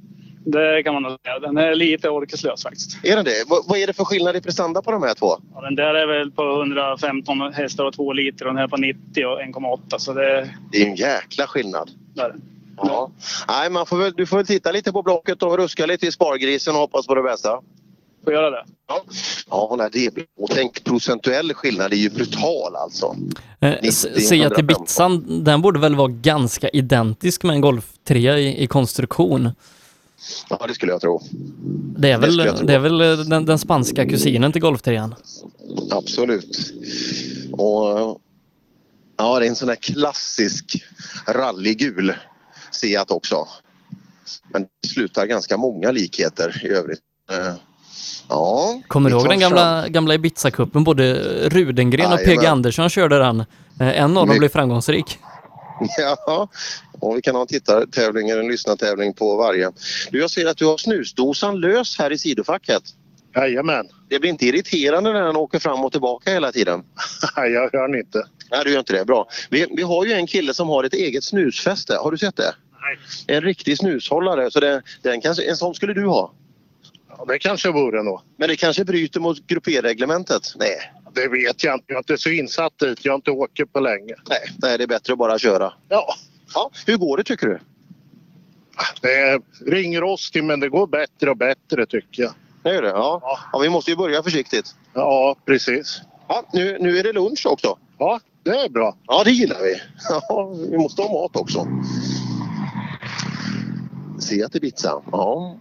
Det 0.46 0.82
kan 0.82 0.94
man 0.94 1.02
nog 1.02 1.12
säga. 1.24 1.38
Den 1.38 1.56
är 1.56 1.74
lite 1.74 2.08
orkeslös 2.10 2.62
faktiskt. 2.62 3.04
Är 3.04 3.16
den 3.16 3.24
det? 3.24 3.44
Vad, 3.48 3.64
vad 3.68 3.78
är 3.78 3.86
det 3.86 3.92
för 3.92 4.04
skillnad 4.04 4.36
i 4.36 4.40
prestanda 4.40 4.82
på 4.82 4.90
de 4.90 5.02
här 5.02 5.14
två? 5.14 5.36
Ja, 5.54 5.60
den 5.60 5.74
där 5.74 5.94
är 5.94 6.06
väl 6.06 6.30
på 6.30 6.42
115 6.42 7.40
hästar 7.52 7.84
och 7.84 7.94
2 7.94 8.12
liter 8.12 8.46
och 8.46 8.52
den 8.52 8.60
här 8.60 8.68
på 8.68 8.76
90 8.76 9.26
och 9.26 9.40
1,8 9.40 9.98
så 9.98 10.12
det 10.12 10.50
Det 10.72 10.82
är 10.82 10.86
en 10.86 10.94
jäkla 10.96 11.46
skillnad. 11.46 11.90
där. 12.14 12.34
Ja. 12.76 13.10
Nej, 13.48 13.70
man 13.70 13.86
får 13.86 13.96
väl, 13.96 14.12
du 14.16 14.26
får 14.26 14.36
väl 14.36 14.46
titta 14.46 14.72
lite 14.72 14.92
på 14.92 15.02
blocket 15.02 15.42
och 15.42 15.58
ruska 15.58 15.86
lite 15.86 16.06
i 16.06 16.12
spargrisen 16.12 16.74
och 16.74 16.80
hoppas 16.80 17.06
på 17.06 17.14
det 17.14 17.22
bästa. 17.22 17.60
Får 18.24 18.32
göra 18.32 18.50
det. 18.50 18.64
Ja, 19.50 19.74
nej, 19.78 19.88
det 19.92 20.06
är. 20.06 20.12
Och 20.38 20.50
tänk 20.50 20.84
procentuell 20.84 21.54
skillnad 21.54 21.92
är 21.92 21.96
ju 21.96 22.10
brutal 22.10 22.76
alltså. 22.76 23.16
Eh, 23.60 23.70
90, 23.70 23.88
S- 23.88 24.00
Seat 24.28 24.52
115. 24.52 24.64
Ibizan, 24.64 25.44
den 25.44 25.62
borde 25.62 25.80
väl 25.80 25.94
vara 25.94 26.08
ganska 26.08 26.68
identisk 26.68 27.42
med 27.42 27.54
en 27.54 27.60
Golf 27.60 27.92
3 28.04 28.36
i, 28.38 28.62
i 28.62 28.66
konstruktion. 28.66 29.50
Ja, 30.50 30.64
det 30.68 30.74
skulle 30.74 30.92
jag 30.92 31.00
tro. 31.00 31.20
Det 31.98 32.10
är 32.10 32.18
väl, 32.18 32.38
tro. 32.38 32.66
det 32.66 32.74
är 32.74 32.78
väl 32.78 33.00
eh, 33.00 33.16
den, 33.16 33.44
den 33.46 33.58
spanska 33.58 34.06
kusinen 34.08 34.52
till 34.52 34.62
Golf 34.62 34.82
3 34.82 35.08
Absolut. 35.90 36.72
Och 37.52 38.20
ja, 39.16 39.38
det 39.38 39.46
är 39.46 39.48
en 39.48 39.56
sån 39.56 39.68
där 39.68 39.76
klassisk 39.76 40.84
rallygul 41.28 42.14
Seat 42.70 43.10
också. 43.10 43.48
Men 44.52 44.62
det 44.82 44.88
slutar 44.88 45.26
ganska 45.26 45.56
många 45.56 45.90
likheter 45.90 46.60
i 46.64 46.68
övrigt. 46.68 47.00
Ja. 48.28 48.80
Kommer 48.88 49.10
du 49.10 49.16
ihåg 49.16 49.28
den 49.28 49.40
gamla, 49.40 49.88
gamla 49.88 50.14
Ibiza-cupen? 50.14 50.84
Både 50.84 51.14
Rudengren 51.48 52.12
och 52.12 52.18
PG. 52.24 52.46
Andersson 52.46 52.90
körde 52.90 53.18
den. 53.18 53.40
Eh, 53.80 54.00
En 54.00 54.16
av 54.16 54.26
dem 54.26 54.28
My- 54.34 54.38
blev 54.38 54.48
framgångsrik. 54.48 55.18
Ja, 55.98 56.48
och 57.00 57.16
vi 57.16 57.22
kan 57.22 57.34
ha 57.34 57.42
en 57.42 57.46
tittartävling 57.48 58.28
eller 58.28 58.40
en 58.42 58.48
lyssnartävling 58.48 59.14
på 59.14 59.36
varje. 59.36 59.70
Du, 60.10 60.18
jag 60.20 60.30
ser 60.30 60.46
att 60.46 60.56
du 60.56 60.66
har 60.66 60.76
snusdosan 60.76 61.60
lös 61.60 61.98
här 61.98 62.12
i 62.12 62.18
sidofacket. 62.18 62.82
Jajamän. 63.36 63.88
Det 64.08 64.18
blir 64.18 64.30
inte 64.30 64.46
irriterande 64.46 65.12
när 65.12 65.22
den 65.22 65.36
åker 65.36 65.58
fram 65.58 65.84
och 65.84 65.92
tillbaka 65.92 66.30
hela 66.30 66.52
tiden? 66.52 66.82
Nej, 67.36 67.50
jag 67.52 67.60
hör 67.72 67.88
den 67.88 67.98
inte. 68.00 68.22
Nej, 68.50 68.60
du 68.64 68.70
gör 68.72 68.78
inte 68.78 68.92
det. 68.92 69.04
Bra. 69.04 69.28
Vi, 69.50 69.66
vi 69.76 69.82
har 69.82 70.04
ju 70.04 70.12
en 70.12 70.26
kille 70.26 70.54
som 70.54 70.68
har 70.68 70.84
ett 70.84 70.94
eget 70.94 71.24
snusfäste. 71.24 71.96
Har 72.00 72.10
du 72.10 72.18
sett 72.18 72.36
det? 72.36 72.54
Nej. 73.26 73.36
En 73.36 73.42
riktig 73.42 73.78
snushållare. 73.78 74.50
Så 74.50 74.60
det, 74.60 74.82
den 75.02 75.20
kanske, 75.20 75.42
en 75.50 75.56
sån 75.56 75.74
skulle 75.74 75.94
du 75.94 76.06
ha? 76.06 76.32
Ja, 77.18 77.24
det 77.28 77.38
kanske 77.38 77.70
vore 77.70 78.02
nog. 78.02 78.20
Men 78.36 78.48
det 78.48 78.56
kanske 78.56 78.84
bryter 78.84 79.20
mot 79.20 79.46
grupperreglementet? 79.46 80.42
Nej. 80.56 80.92
Det 81.14 81.28
vet 81.28 81.64
jag 81.64 81.74
inte. 81.74 81.84
Jag 81.86 81.96
är 81.96 81.98
inte 81.98 82.18
så 82.18 82.30
insatt 82.30 82.78
dit. 82.78 83.04
Jag 83.04 83.12
har 83.12 83.16
inte 83.16 83.30
åkt 83.30 83.72
på 83.72 83.80
länge. 83.80 84.14
Nej, 84.28 84.38
nej, 84.62 84.78
det 84.78 84.84
är 84.84 84.88
bättre 84.88 85.12
att 85.12 85.18
bara 85.18 85.38
köra. 85.38 85.72
Ja. 85.88 86.14
ja. 86.54 86.70
Hur 86.86 86.96
går 86.96 87.16
det 87.16 87.24
tycker 87.24 87.46
du? 87.46 87.58
Det 89.00 89.14
är 89.14 89.40
ringrostig 89.66 90.44
men 90.44 90.60
det 90.60 90.68
går 90.68 90.86
bättre 90.86 91.30
och 91.30 91.36
bättre 91.36 91.86
tycker 91.86 92.22
jag. 92.22 92.32
Det 92.62 92.74
gör 92.74 92.82
det? 92.82 92.88
Ja. 92.88 93.40
ja. 93.52 93.58
vi 93.58 93.68
måste 93.68 93.90
ju 93.90 93.96
börja 93.96 94.22
försiktigt. 94.22 94.74
Ja, 94.94 95.36
precis. 95.44 96.00
Ja, 96.28 96.42
nu, 96.52 96.78
nu 96.80 96.98
är 96.98 97.02
det 97.02 97.12
lunch 97.12 97.46
också. 97.46 97.78
Ja, 97.98 98.20
det 98.42 98.50
är 98.50 98.68
bra. 98.68 98.96
Ja, 99.06 99.24
det 99.24 99.30
gillar 99.30 99.62
vi. 99.62 99.74
Ja, 100.08 100.54
vi 100.70 100.78
måste 100.78 101.02
ha 101.02 101.22
mat 101.22 101.36
också. 101.36 101.66
Seat 104.20 104.54
Ibiza. 104.54 105.02
Ja, 105.12 105.56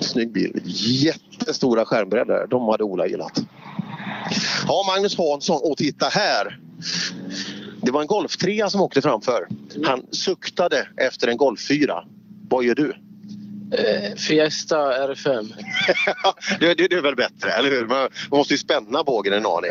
snygg 0.00 0.32
bil. 0.32 0.60
Jättestora 0.64 1.84
skärmbreddar. 1.84 2.46
De 2.46 2.68
hade 2.68 2.84
Ola 2.84 3.06
gillat. 3.06 3.42
Ja, 4.66 4.84
Magnus 4.86 5.18
Hansson. 5.18 5.60
Och 5.64 5.76
titta 5.76 6.06
här! 6.06 6.58
Det 7.82 7.90
var 7.90 8.00
en 8.00 8.06
Golf 8.06 8.36
3 8.36 8.70
som 8.70 8.80
åkte 8.80 9.02
framför. 9.02 9.48
Han 9.84 10.06
suktade 10.10 10.88
efter 10.96 11.28
en 11.28 11.36
Golf 11.36 11.60
4. 11.68 12.04
Vad 12.48 12.64
gör 12.64 12.74
du? 12.74 12.94
Eh, 13.72 14.14
Fiesta 14.16 14.76
R5. 15.08 15.52
det, 16.60 16.74
det, 16.74 16.88
det 16.88 16.96
är 16.96 17.02
väl 17.02 17.16
bättre, 17.16 17.50
eller 17.50 17.70
hur? 17.70 17.86
Man, 17.86 18.08
man 18.30 18.38
måste 18.38 18.54
ju 18.54 18.58
spänna 18.58 19.04
bågen 19.04 19.32
en 19.32 19.46
aning. 19.46 19.70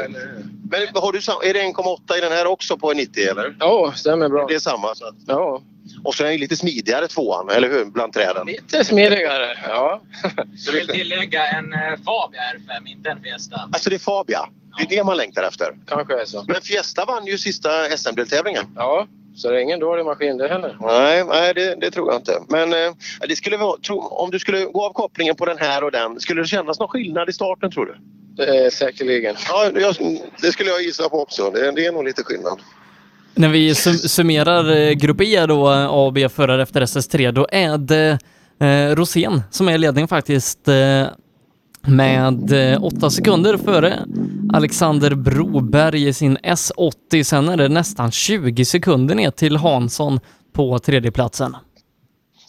Men 0.69 0.81
har 0.93 1.11
du, 1.11 1.49
är 1.49 1.53
det 1.53 1.59
1,8 1.59 2.17
i 2.17 2.21
den 2.21 2.31
här 2.31 2.47
också 2.47 2.77
på 2.77 2.91
en 2.91 2.97
90 2.97 3.23
eller? 3.23 3.55
Ja, 3.59 3.93
stämmer 3.95 4.29
bra. 4.29 4.45
Det 4.47 4.55
är 4.55 4.59
samma? 4.59 4.95
Så 4.95 5.05
att, 5.07 5.15
ja. 5.27 5.61
Och 6.03 6.15
så 6.15 6.23
är 6.23 6.29
den 6.29 6.39
lite 6.39 6.55
smidigare 6.55 7.07
tvåan, 7.07 7.49
eller 7.49 7.69
hur? 7.69 7.85
Bland 7.85 8.13
träden. 8.13 8.47
Lite 8.47 8.85
smidigare, 8.85 9.57
ja. 9.67 10.01
Så 10.57 10.71
vill 10.71 10.87
tillägga 10.87 11.47
en 11.47 11.73
eh, 11.73 11.79
Fabia 11.79 12.41
R5, 12.41 12.87
inte 12.87 13.09
en 13.09 13.21
Fiesta. 13.21 13.69
Alltså 13.73 13.89
det 13.89 13.95
är 13.95 13.99
Fabia. 13.99 14.49
Det 14.77 14.83
är 14.83 14.97
det 14.97 15.03
man 15.03 15.17
längtar 15.17 15.43
efter. 15.43 15.77
Kanske 15.87 16.21
är 16.21 16.25
så. 16.25 16.45
Men 16.47 16.61
Fiesta 16.61 17.05
vann 17.05 17.25
ju 17.25 17.37
sista 17.37 17.69
SM-deltävlingen. 17.97 18.65
Ja, 18.75 19.07
så 19.37 19.49
det 19.49 19.57
är 19.57 19.61
ingen 19.61 19.79
dålig 19.79 20.05
maskin 20.05 20.37
det 20.37 20.47
heller. 20.47 20.77
Nej, 20.81 21.23
nej 21.27 21.53
det, 21.53 21.75
det 21.75 21.91
tror 21.91 22.11
jag 22.11 22.19
inte. 22.19 22.39
Men 22.49 22.73
eh, 22.73 22.93
det 23.27 23.35
skulle 23.35 23.57
vara, 23.57 23.77
tro, 23.77 23.99
om 23.99 24.31
du 24.31 24.39
skulle 24.39 24.65
gå 24.65 24.85
av 24.85 24.93
kopplingen 24.93 25.35
på 25.35 25.45
den 25.45 25.57
här 25.57 25.83
och 25.83 25.91
den, 25.91 26.19
skulle 26.19 26.41
det 26.41 26.47
kännas 26.47 26.79
någon 26.79 26.87
skillnad 26.87 27.29
i 27.29 27.33
starten 27.33 27.71
tror 27.71 27.85
du? 27.85 28.43
Är 28.43 28.69
säkerligen. 28.69 29.35
Ja, 29.49 29.71
jag, 29.75 29.95
det 30.41 30.51
skulle 30.51 30.69
jag 30.69 30.81
gissa 30.81 31.09
på 31.09 31.21
också. 31.21 31.51
Det, 31.51 31.71
det 31.71 31.85
är 31.85 31.91
nog 31.91 32.03
lite 32.03 32.23
skillnad. 32.23 32.59
När 33.35 33.49
vi 33.49 33.75
sum 33.75 33.93
summerar 33.93 34.77
eh, 34.77 34.91
Grupp 34.91 35.21
E 35.21 35.45
då, 35.45 35.71
eh, 35.71 35.85
A 35.85 36.05
och 36.05 36.13
B-förare 36.13 36.63
efter 36.63 36.81
SS3, 36.81 37.31
då 37.31 37.47
är 37.51 37.77
det 37.77 38.19
eh, 38.59 38.95
Rosén 38.95 39.41
som 39.51 39.67
är 39.67 39.73
i 39.73 39.77
ledning 39.77 40.07
faktiskt 40.07 40.67
eh, 40.67 41.07
med 41.87 42.51
eh, 42.73 42.83
åtta 42.83 43.09
sekunder 43.09 43.57
före 43.57 44.05
Alexander 44.53 45.15
Broberg 45.15 46.07
i 46.07 46.13
sin 46.13 46.37
S80. 46.37 47.23
Sen 47.23 47.49
är 47.49 47.57
det 47.57 47.69
nästan 47.69 48.11
20 48.11 48.65
sekunder 48.65 49.15
ner 49.15 49.31
till 49.31 49.57
Hansson 49.57 50.19
på 50.53 50.79
tredjeplatsen. 50.79 51.55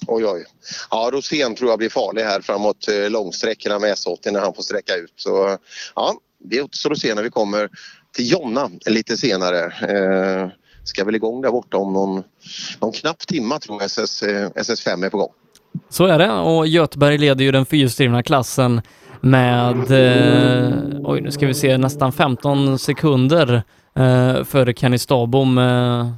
Oj, 0.06 0.26
oj. 0.26 0.44
Ja, 0.90 1.10
Rosén 1.12 1.54
tror 1.54 1.70
jag 1.70 1.78
blir 1.78 1.88
farlig 1.88 2.22
här 2.22 2.40
framåt 2.40 2.88
eh, 2.88 3.10
långsträckorna 3.10 3.78
med 3.78 3.94
S80 3.94 4.32
när 4.32 4.40
han 4.40 4.54
får 4.54 4.62
sträcka 4.62 4.94
ut. 4.94 5.12
Så 5.16 5.56
ja, 5.94 6.14
det 6.44 6.62
återstår 6.62 6.92
att 6.92 6.98
se 6.98 7.14
när 7.14 7.22
vi 7.22 7.30
kommer 7.30 7.68
till 8.14 8.32
Jonna 8.32 8.70
lite 8.86 9.16
senare. 9.16 9.64
Eh, 9.64 10.48
ska 10.84 11.04
väl 11.04 11.14
igång 11.14 11.42
där 11.42 11.50
borta 11.50 11.76
om 11.76 11.92
någon, 11.92 12.22
någon 12.80 12.92
knapp 12.92 13.18
timma 13.18 13.58
tror 13.58 13.76
jag 13.80 13.86
SS, 13.86 14.22
eh, 14.22 14.50
SS5 14.50 15.06
är 15.06 15.10
på 15.10 15.18
gång. 15.18 15.32
Så 15.88 16.06
är 16.06 16.18
det 16.18 16.32
och 16.32 16.66
Göteborg 16.66 17.18
leder 17.18 17.44
ju 17.44 17.52
den 17.52 17.66
fyrhjulsdrivna 17.66 18.22
klassen 18.22 18.82
med, 19.20 19.90
eh, 19.90 20.72
oj 21.04 21.20
nu 21.20 21.30
ska 21.30 21.46
vi 21.46 21.54
se, 21.54 21.78
nästan 21.78 22.12
15 22.12 22.78
sekunder 22.78 23.62
eh, 23.96 24.44
före 24.44 24.74
Kenny 24.74 24.98
Stabom. 24.98 25.58
Eh, 25.58 26.12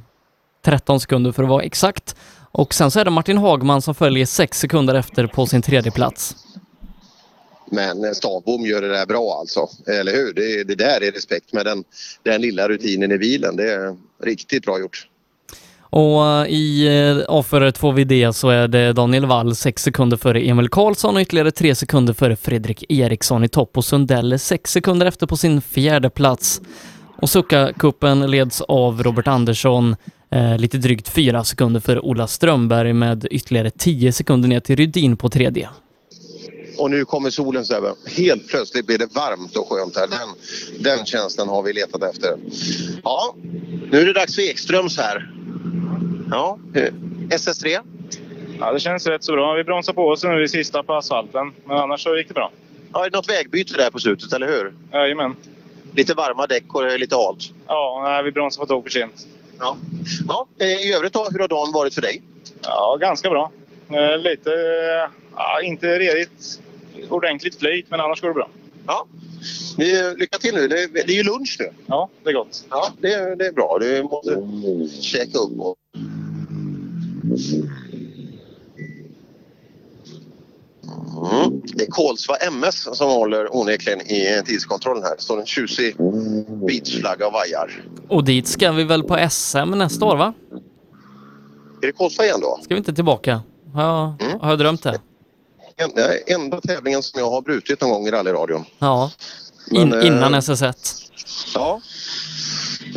13 0.65 0.99
sekunder 0.99 1.31
för 1.31 1.43
att 1.43 1.49
vara 1.49 1.63
exakt. 1.63 2.15
Och 2.51 2.73
sen 2.73 2.91
så 2.91 2.99
är 2.99 3.05
det 3.05 3.11
Martin 3.11 3.37
Hagman 3.37 3.81
som 3.81 3.95
följer 3.95 4.25
6 4.25 4.59
sekunder 4.59 4.95
efter 4.95 5.27
på 5.27 5.45
sin 5.45 5.61
tredje 5.61 5.91
plats. 5.91 6.35
Men 7.71 8.05
eh, 8.05 8.11
Stavbom 8.11 8.65
gör 8.65 8.81
det 8.81 8.87
där 8.87 9.05
bra 9.05 9.37
alltså, 9.39 9.69
eller 9.87 10.11
hur? 10.11 10.33
Det, 10.33 10.63
det 10.63 10.75
där 10.75 11.03
är 11.03 11.11
respekt 11.11 11.53
med 11.53 11.65
den, 11.65 11.83
den 12.23 12.41
lilla 12.41 12.69
rutinen 12.69 13.11
i 13.11 13.17
bilen. 13.17 13.55
Det 13.55 13.73
är 13.73 13.95
riktigt 14.23 14.65
bra 14.65 14.79
gjort. 14.79 15.07
Och 15.91 16.27
eh, 16.27 16.47
i 16.47 16.87
eh, 16.87 17.35
avförare 17.35 17.71
2VD 17.71 18.31
så 18.31 18.49
är 18.49 18.67
det 18.67 18.93
Daniel 18.93 19.25
Wall 19.25 19.55
6 19.55 19.83
sekunder 19.83 20.17
före 20.17 20.41
Emil 20.41 20.69
Karlsson 20.69 21.15
och 21.15 21.21
ytterligare 21.21 21.51
3 21.51 21.75
sekunder 21.75 22.13
före 22.13 22.35
Fredrik 22.35 22.85
Eriksson 22.89 23.43
i 23.43 23.47
topp 23.47 23.77
och 23.77 23.85
Sundell 23.85 24.39
6 24.39 24.71
sekunder 24.71 25.05
efter 25.05 25.27
på 25.27 25.37
sin 25.37 25.61
fjärde 25.61 26.09
plats. 26.09 26.61
Och 27.17 27.29
Succa-cupen 27.29 28.27
leds 28.27 28.61
av 28.61 29.03
Robert 29.03 29.27
Andersson 29.27 29.95
eh, 30.31 30.57
lite 30.57 30.77
drygt 30.77 31.09
4 31.09 31.43
sekunder 31.43 31.79
före 31.79 31.99
Ola 31.99 32.27
Strömberg 32.27 32.93
med 32.93 33.27
ytterligare 33.31 33.69
10 33.69 34.11
sekunder 34.11 34.49
ner 34.49 34.59
till 34.59 34.75
Rydin 34.75 35.17
på 35.17 35.29
tredje. 35.29 35.69
Och 36.81 36.91
nu 36.91 37.05
kommer 37.05 37.29
solen 37.29 37.65
så 37.65 37.73
här. 37.73 37.93
Helt 38.09 38.47
plötsligt 38.47 38.87
blir 38.87 38.97
det 38.97 39.15
varmt 39.15 39.57
och 39.57 39.69
skönt 39.69 39.97
här. 39.97 40.07
Den, 40.07 40.29
den 40.83 41.05
känslan 41.05 41.49
har 41.49 41.63
vi 41.63 41.73
letat 41.73 42.03
efter. 42.03 42.37
Ja, 43.03 43.35
nu 43.91 44.01
är 44.01 44.05
det 44.05 44.13
dags 44.13 44.35
för 44.35 44.41
Ekströms 44.41 44.97
här. 44.97 45.31
Ja, 46.31 46.59
eh, 46.75 46.93
SS3. 47.29 47.79
Ja, 48.59 48.73
det 48.73 48.79
känns 48.79 49.07
rätt 49.07 49.23
så 49.23 49.31
bra. 49.31 49.53
Vi 49.53 49.63
bromsar 49.63 49.93
på 49.93 50.07
oss 50.07 50.23
nu 50.23 50.43
i 50.43 50.47
sista 50.47 50.83
på 50.83 50.93
asfalten. 50.93 51.53
Men 51.65 51.77
annars 51.77 52.03
så 52.03 52.17
gick 52.17 52.27
det 52.27 52.33
bra. 52.33 52.51
Ja, 52.93 53.05
är 53.05 53.09
det 53.09 53.17
något 53.17 53.29
vägbyte 53.29 53.77
där 53.77 53.89
på 53.89 53.99
slutet, 53.99 54.33
eller 54.33 54.47
hur? 54.47 54.73
Jajamän. 54.91 55.35
Lite 55.95 56.13
varma 56.13 56.47
däck 56.47 56.75
och 56.75 56.99
lite 56.99 57.15
halt. 57.15 57.49
Ja, 57.67 58.01
nej, 58.03 58.23
vi 58.23 58.31
bromsade 58.31 58.67
på 58.67 58.73
tåg 58.73 58.83
för 58.83 58.89
sent. 58.89 59.27
Ja. 59.59 59.77
ja 60.27 60.47
eh, 60.59 60.67
I 60.67 60.93
övrigt 60.93 61.13
då, 61.13 61.27
hur 61.31 61.39
har 61.39 61.47
dagen 61.47 61.71
varit 61.73 61.93
för 61.93 62.01
dig? 62.01 62.21
Ja, 62.63 62.97
ganska 63.01 63.29
bra. 63.29 63.51
Eh, 63.89 64.17
lite... 64.17 64.51
eh, 64.51 65.21
Ja, 65.35 65.61
inte 65.61 65.99
redigt 65.99 66.60
ordentligt 67.09 67.59
flyt, 67.59 67.85
men 67.89 67.99
annars 67.99 68.21
går 68.21 68.27
det 68.27 68.33
bra. 68.33 68.49
Ja. 68.87 69.07
Vi, 69.77 70.13
lycka 70.17 70.37
till 70.37 70.55
nu. 70.55 70.67
Det, 70.67 70.87
det 70.93 71.13
är 71.13 71.17
ju 71.17 71.23
lunch 71.23 71.57
nu. 71.59 71.69
Ja, 71.85 72.09
det 72.23 72.29
är 72.29 72.33
gott. 72.33 72.65
Ja, 72.69 72.87
det, 73.01 73.35
det 73.35 73.47
är 73.47 73.51
bra. 73.51 73.77
Du 73.79 74.03
måste 74.03 75.01
käka 75.01 75.37
upp. 75.37 75.59
Och... 75.59 75.77
Mm. 81.31 81.61
Det 81.63 81.83
är 81.83 81.87
Kolsva 81.89 82.35
MS 82.35 82.97
som 82.97 83.09
håller 83.09 83.55
onekligen 83.55 84.01
i 84.01 84.41
tidskontrollen 84.45 85.03
här. 85.03 85.15
Det 85.15 85.21
står 85.21 85.39
en 85.39 85.45
tjusig 85.45 85.95
beachflagga 86.67 87.27
och 87.27 87.33
vajar. 87.33 87.83
Och 88.07 88.23
dit 88.23 88.47
ska 88.47 88.71
vi 88.71 88.83
väl 88.83 89.03
på 89.03 89.27
SM 89.29 89.71
nästa 89.75 90.05
år 90.05 90.15
va? 90.15 90.33
Är 91.81 91.87
det 91.87 91.91
Kolsva 91.91 92.23
igen 92.23 92.39
då? 92.41 92.59
Ska 92.63 92.73
vi 92.73 92.77
inte 92.77 92.93
tillbaka? 92.93 93.41
Har 93.73 93.83
jag, 93.83 94.15
har 94.41 94.49
jag 94.49 94.59
drömt 94.59 94.83
det? 94.83 95.01
En, 95.83 95.91
det 95.95 96.01
är 96.01 96.35
enda 96.35 96.61
tävlingen 96.61 97.03
som 97.03 97.19
jag 97.19 97.31
har 97.31 97.41
brutit 97.41 97.81
någon 97.81 97.89
gång 97.89 98.07
i 98.07 98.11
rallyradion. 98.11 98.65
Ja. 98.79 99.11
In, 99.71 99.89
Men, 99.89 99.99
eh, 99.99 100.07
innan 100.07 100.35
SS1. 100.35 100.73
Ja. 101.55 101.81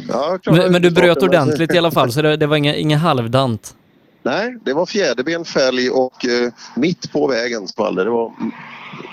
ja. 0.09 0.39
Men, 0.47 0.73
men 0.73 0.83
du 0.83 0.91
bröt 0.91 1.23
ordentligt 1.23 1.75
i 1.75 1.79
alla 1.79 1.91
fall, 1.91 2.13
så 2.13 2.23
det, 2.23 2.37
det 2.37 2.47
var 2.47 2.57
inga, 2.57 2.75
inga 2.75 2.97
halvdant. 2.97 3.75
Nej, 4.23 4.57
det 4.65 4.73
var 4.73 4.87
fjäderben, 4.87 5.45
fälg 5.45 5.91
och 5.91 6.25
eh, 6.25 6.53
mitt 6.77 7.13
på 7.13 7.27
vägen 7.27 7.69
small 7.69 7.95
det. 7.95 8.05
Det 8.05 8.11
var 8.11 8.33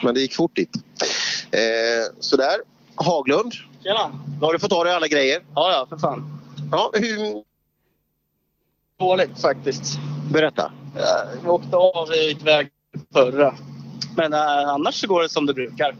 Men 0.03 0.13
det 0.13 0.21
gick 0.21 0.35
fort 0.35 0.55
dit. 0.55 0.69
Eh, 1.51 2.15
sådär. 2.19 2.55
Haglund. 2.95 3.53
Tjena. 3.83 4.11
Nu 4.39 4.45
har 4.45 4.53
du 4.53 4.59
fått 4.59 4.69
ta 4.69 4.83
dig 4.83 4.93
alla 4.93 5.07
grejer. 5.07 5.41
Ja, 5.55 5.71
ja, 5.71 5.85
för 5.89 5.97
fan. 5.97 6.39
Ja, 6.71 6.91
hur... 6.93 7.43
Dåligt 8.99 9.41
faktiskt. 9.41 9.99
Berätta. 10.33 10.71
Jag 11.43 11.53
åkte 11.53 11.75
av 11.75 12.13
i 12.13 12.31
ett 12.31 12.43
väg 12.43 12.69
förra. 13.13 13.55
Men 14.17 14.33
äh, 14.33 14.39
annars 14.69 14.95
så 14.95 15.07
går 15.07 15.21
det 15.21 15.29
som 15.29 15.45
det 15.45 15.53
brukar. 15.53 15.95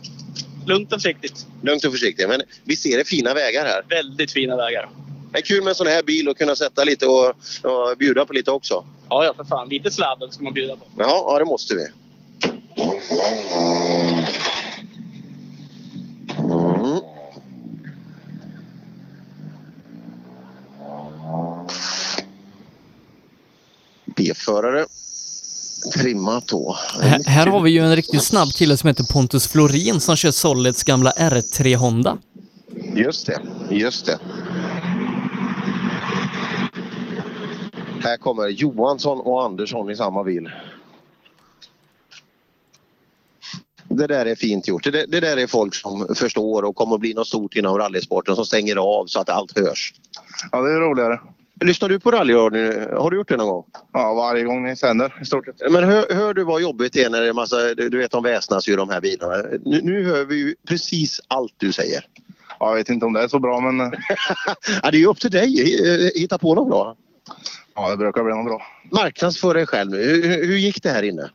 Lugnt 0.66 0.94
och 0.94 1.02
försiktigt. 1.02 1.48
Lugnt 1.62 1.86
och 1.86 1.92
försiktigt. 1.92 2.30
Men 2.30 2.42
vi 2.64 2.76
ser 2.76 2.98
det 2.98 3.08
fina 3.08 3.34
vägar 3.34 3.66
här. 3.66 3.86
Väldigt 3.90 4.32
fina 4.32 4.56
vägar. 4.56 4.90
Det 5.32 5.38
är 5.38 5.42
kul 5.42 5.64
med 5.64 5.70
en 5.70 5.76
sån 5.76 5.88
här 5.88 6.04
bil 6.04 6.30
och 6.30 6.38
kunna 6.38 6.56
sätta 6.56 6.84
lite 6.84 7.08
och, 7.08 7.28
och 7.64 7.98
bjuda 7.98 8.26
på 8.26 8.34
lite 8.34 8.52
också. 8.52 8.86
Ja, 9.10 9.26
ja, 9.26 9.34
för 9.34 9.44
fan. 9.44 9.70
Lite 9.70 9.92
sladdar 9.92 10.28
ska 10.28 10.44
man 10.44 10.54
bjuda 10.54 10.76
på. 10.76 10.86
Ja, 10.98 11.26
ja 11.28 11.40
det 11.40 11.46
måste 11.46 11.76
vi. 11.76 11.88
Mm. 16.38 17.02
B-förare. 24.06 24.86
Trimmat 25.94 26.48
då. 26.48 26.78
Här, 27.02 27.24
här 27.24 27.48
har 27.48 27.62
vi 27.62 27.72
ju 27.72 27.80
en 27.80 27.96
riktigt 27.96 28.24
snabb 28.24 28.50
kille 28.50 28.78
som 28.78 28.88
heter 28.88 29.04
Pontus 29.04 29.48
Florin 29.48 30.00
som 30.00 30.16
kör 30.16 30.32
Solids 30.32 30.84
gamla 30.84 31.12
R3 31.12 31.76
Honda. 31.76 32.18
Just 32.96 33.26
det, 33.26 33.42
just 33.70 34.06
det. 34.06 34.20
Här 38.04 38.18
kommer 38.18 38.48
Johansson 38.48 39.20
och 39.20 39.44
Andersson 39.44 39.92
i 39.92 39.96
samma 39.96 40.24
bil. 40.24 40.50
Det 43.90 44.08
där 44.08 44.26
är 44.26 44.36
fint 44.36 44.68
gjort. 44.68 44.84
Det, 44.84 45.06
det 45.06 45.20
där 45.20 45.38
är 45.38 45.48
folk 45.48 45.76
som 45.76 46.16
förstår 46.16 46.64
och 46.64 46.76
kommer 46.76 46.96
att 46.96 47.02
bli 47.02 47.14
något 47.14 47.28
stort 47.28 47.56
inom 47.56 47.78
rallysporten 47.78 48.36
som 48.36 48.46
stänger 48.46 48.76
av 48.76 49.06
så 49.06 49.20
att 49.20 49.30
allt 49.30 49.58
hörs. 49.60 49.94
Ja, 50.52 50.62
det 50.62 50.72
är 50.72 50.80
roligare. 50.80 51.20
Lyssnar 51.64 51.90
du 51.90 52.00
på 52.00 52.12
rallyradio? 52.12 52.96
Har 52.96 53.12
du 53.12 53.18
gjort 53.18 53.30
det 53.30 53.38
någon 53.38 53.48
gång? 53.48 53.66
Ja, 53.94 54.14
varje 54.14 54.44
gång 54.44 54.64
ni 54.64 54.76
sänder 54.76 55.14
i 55.22 55.26
stort 55.26 55.46
sett. 55.46 55.72
Men 55.72 55.84
hör, 55.84 56.06
hör 56.16 56.34
du 56.34 56.44
vad 56.44 56.62
jobbigt 56.62 56.94
det 56.94 57.04
är 57.04 57.10
när 57.10 57.22
det 57.22 57.28
är 57.28 57.34
massa, 57.34 57.76
du 57.76 57.90
du 57.90 57.98
vet 57.98 58.12
de 58.12 58.24
väsnas 58.24 58.68
ju 58.68 58.76
de 58.76 58.90
här 58.90 59.02
bilarna. 59.02 59.36
Nu, 59.66 59.82
nu 59.84 60.06
hör 60.06 60.26
vi 60.26 60.36
ju 60.36 60.56
precis 60.68 61.22
allt 61.28 61.54
du 61.58 61.72
säger. 61.72 62.06
Ja, 62.60 62.70
jag 62.70 62.76
vet 62.76 62.90
inte 62.90 63.06
om 63.06 63.14
det 63.14 63.24
är 63.24 63.28
så 63.28 63.40
bra 63.40 63.60
men... 63.60 63.80
ja, 64.84 64.92
det 64.92 64.98
är 64.98 65.00
ju 65.00 65.06
upp 65.06 65.20
till 65.20 65.32
dig. 65.32 66.12
Hitta 66.16 66.38
på 66.38 66.56
något 66.56 66.68
bra. 66.68 66.96
Ja, 67.76 67.90
det 67.90 67.98
brukar 67.98 68.24
bli 68.24 68.34
något 68.34 68.46
bra. 68.46 68.62
Marknadsför 68.92 69.54
dig 69.54 69.66
själv 69.66 69.92
nu. 69.92 69.98
Hur, 69.98 70.46
hur 70.46 70.58
gick 70.58 70.84
det 70.84 70.90
här 70.90 71.04
inne? 71.04 71.30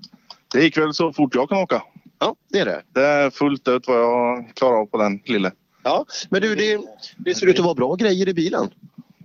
Det 0.52 0.62
gick 0.62 0.78
väl 0.78 0.94
så 0.94 1.12
fort 1.12 1.34
jag 1.34 1.48
kan 1.48 1.58
åka. 1.58 1.82
Ja, 2.18 2.34
det 2.48 2.58
är 2.58 2.64
det. 2.64 2.82
Det 2.92 3.06
är 3.06 3.30
fullt 3.30 3.68
ut 3.68 3.88
vad 3.88 4.00
jag 4.00 4.52
klarar 4.54 4.80
av 4.80 4.86
på 4.86 4.98
den 4.98 5.20
lille. 5.24 5.52
Ja, 5.82 6.06
men 6.30 6.42
du 6.42 6.54
det, 6.54 6.80
det 7.16 7.34
ser 7.34 7.46
ut 7.46 7.58
att 7.58 7.64
vara 7.64 7.74
bra 7.74 7.94
grejer 7.94 8.28
i 8.28 8.34
bilen. 8.34 8.70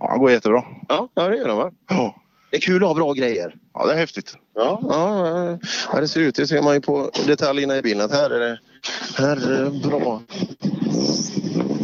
Ja, 0.02 0.12
det 0.12 0.18
går 0.18 0.30
jättebra. 0.30 0.64
Ja, 0.88 1.08
ja 1.14 1.28
det 1.28 1.36
gör 1.36 1.48
de 1.48 1.56
va? 1.56 1.70
Ja. 1.88 2.14
Det 2.50 2.56
är 2.56 2.60
kul 2.60 2.82
att 2.82 2.88
ha 2.88 2.94
bra 2.94 3.12
grejer. 3.12 3.54
Ja, 3.74 3.86
det 3.86 3.92
är 3.92 3.96
häftigt. 3.96 4.36
Ja, 4.54 4.80
ja, 4.82 5.28
ja. 5.28 5.58
ja 5.92 6.00
det 6.00 6.08
ser 6.08 6.20
ut, 6.20 6.34
det 6.34 6.46
ser 6.46 6.62
man 6.62 6.74
ju 6.74 6.80
på 6.80 7.10
detaljerna 7.26 7.76
i 7.76 7.82
bilen 7.82 8.10
här 8.10 8.30
är 8.30 8.40
det, 8.40 8.58
här 9.18 9.36
är 9.50 9.64
det 9.64 9.88
bra. 9.88 10.22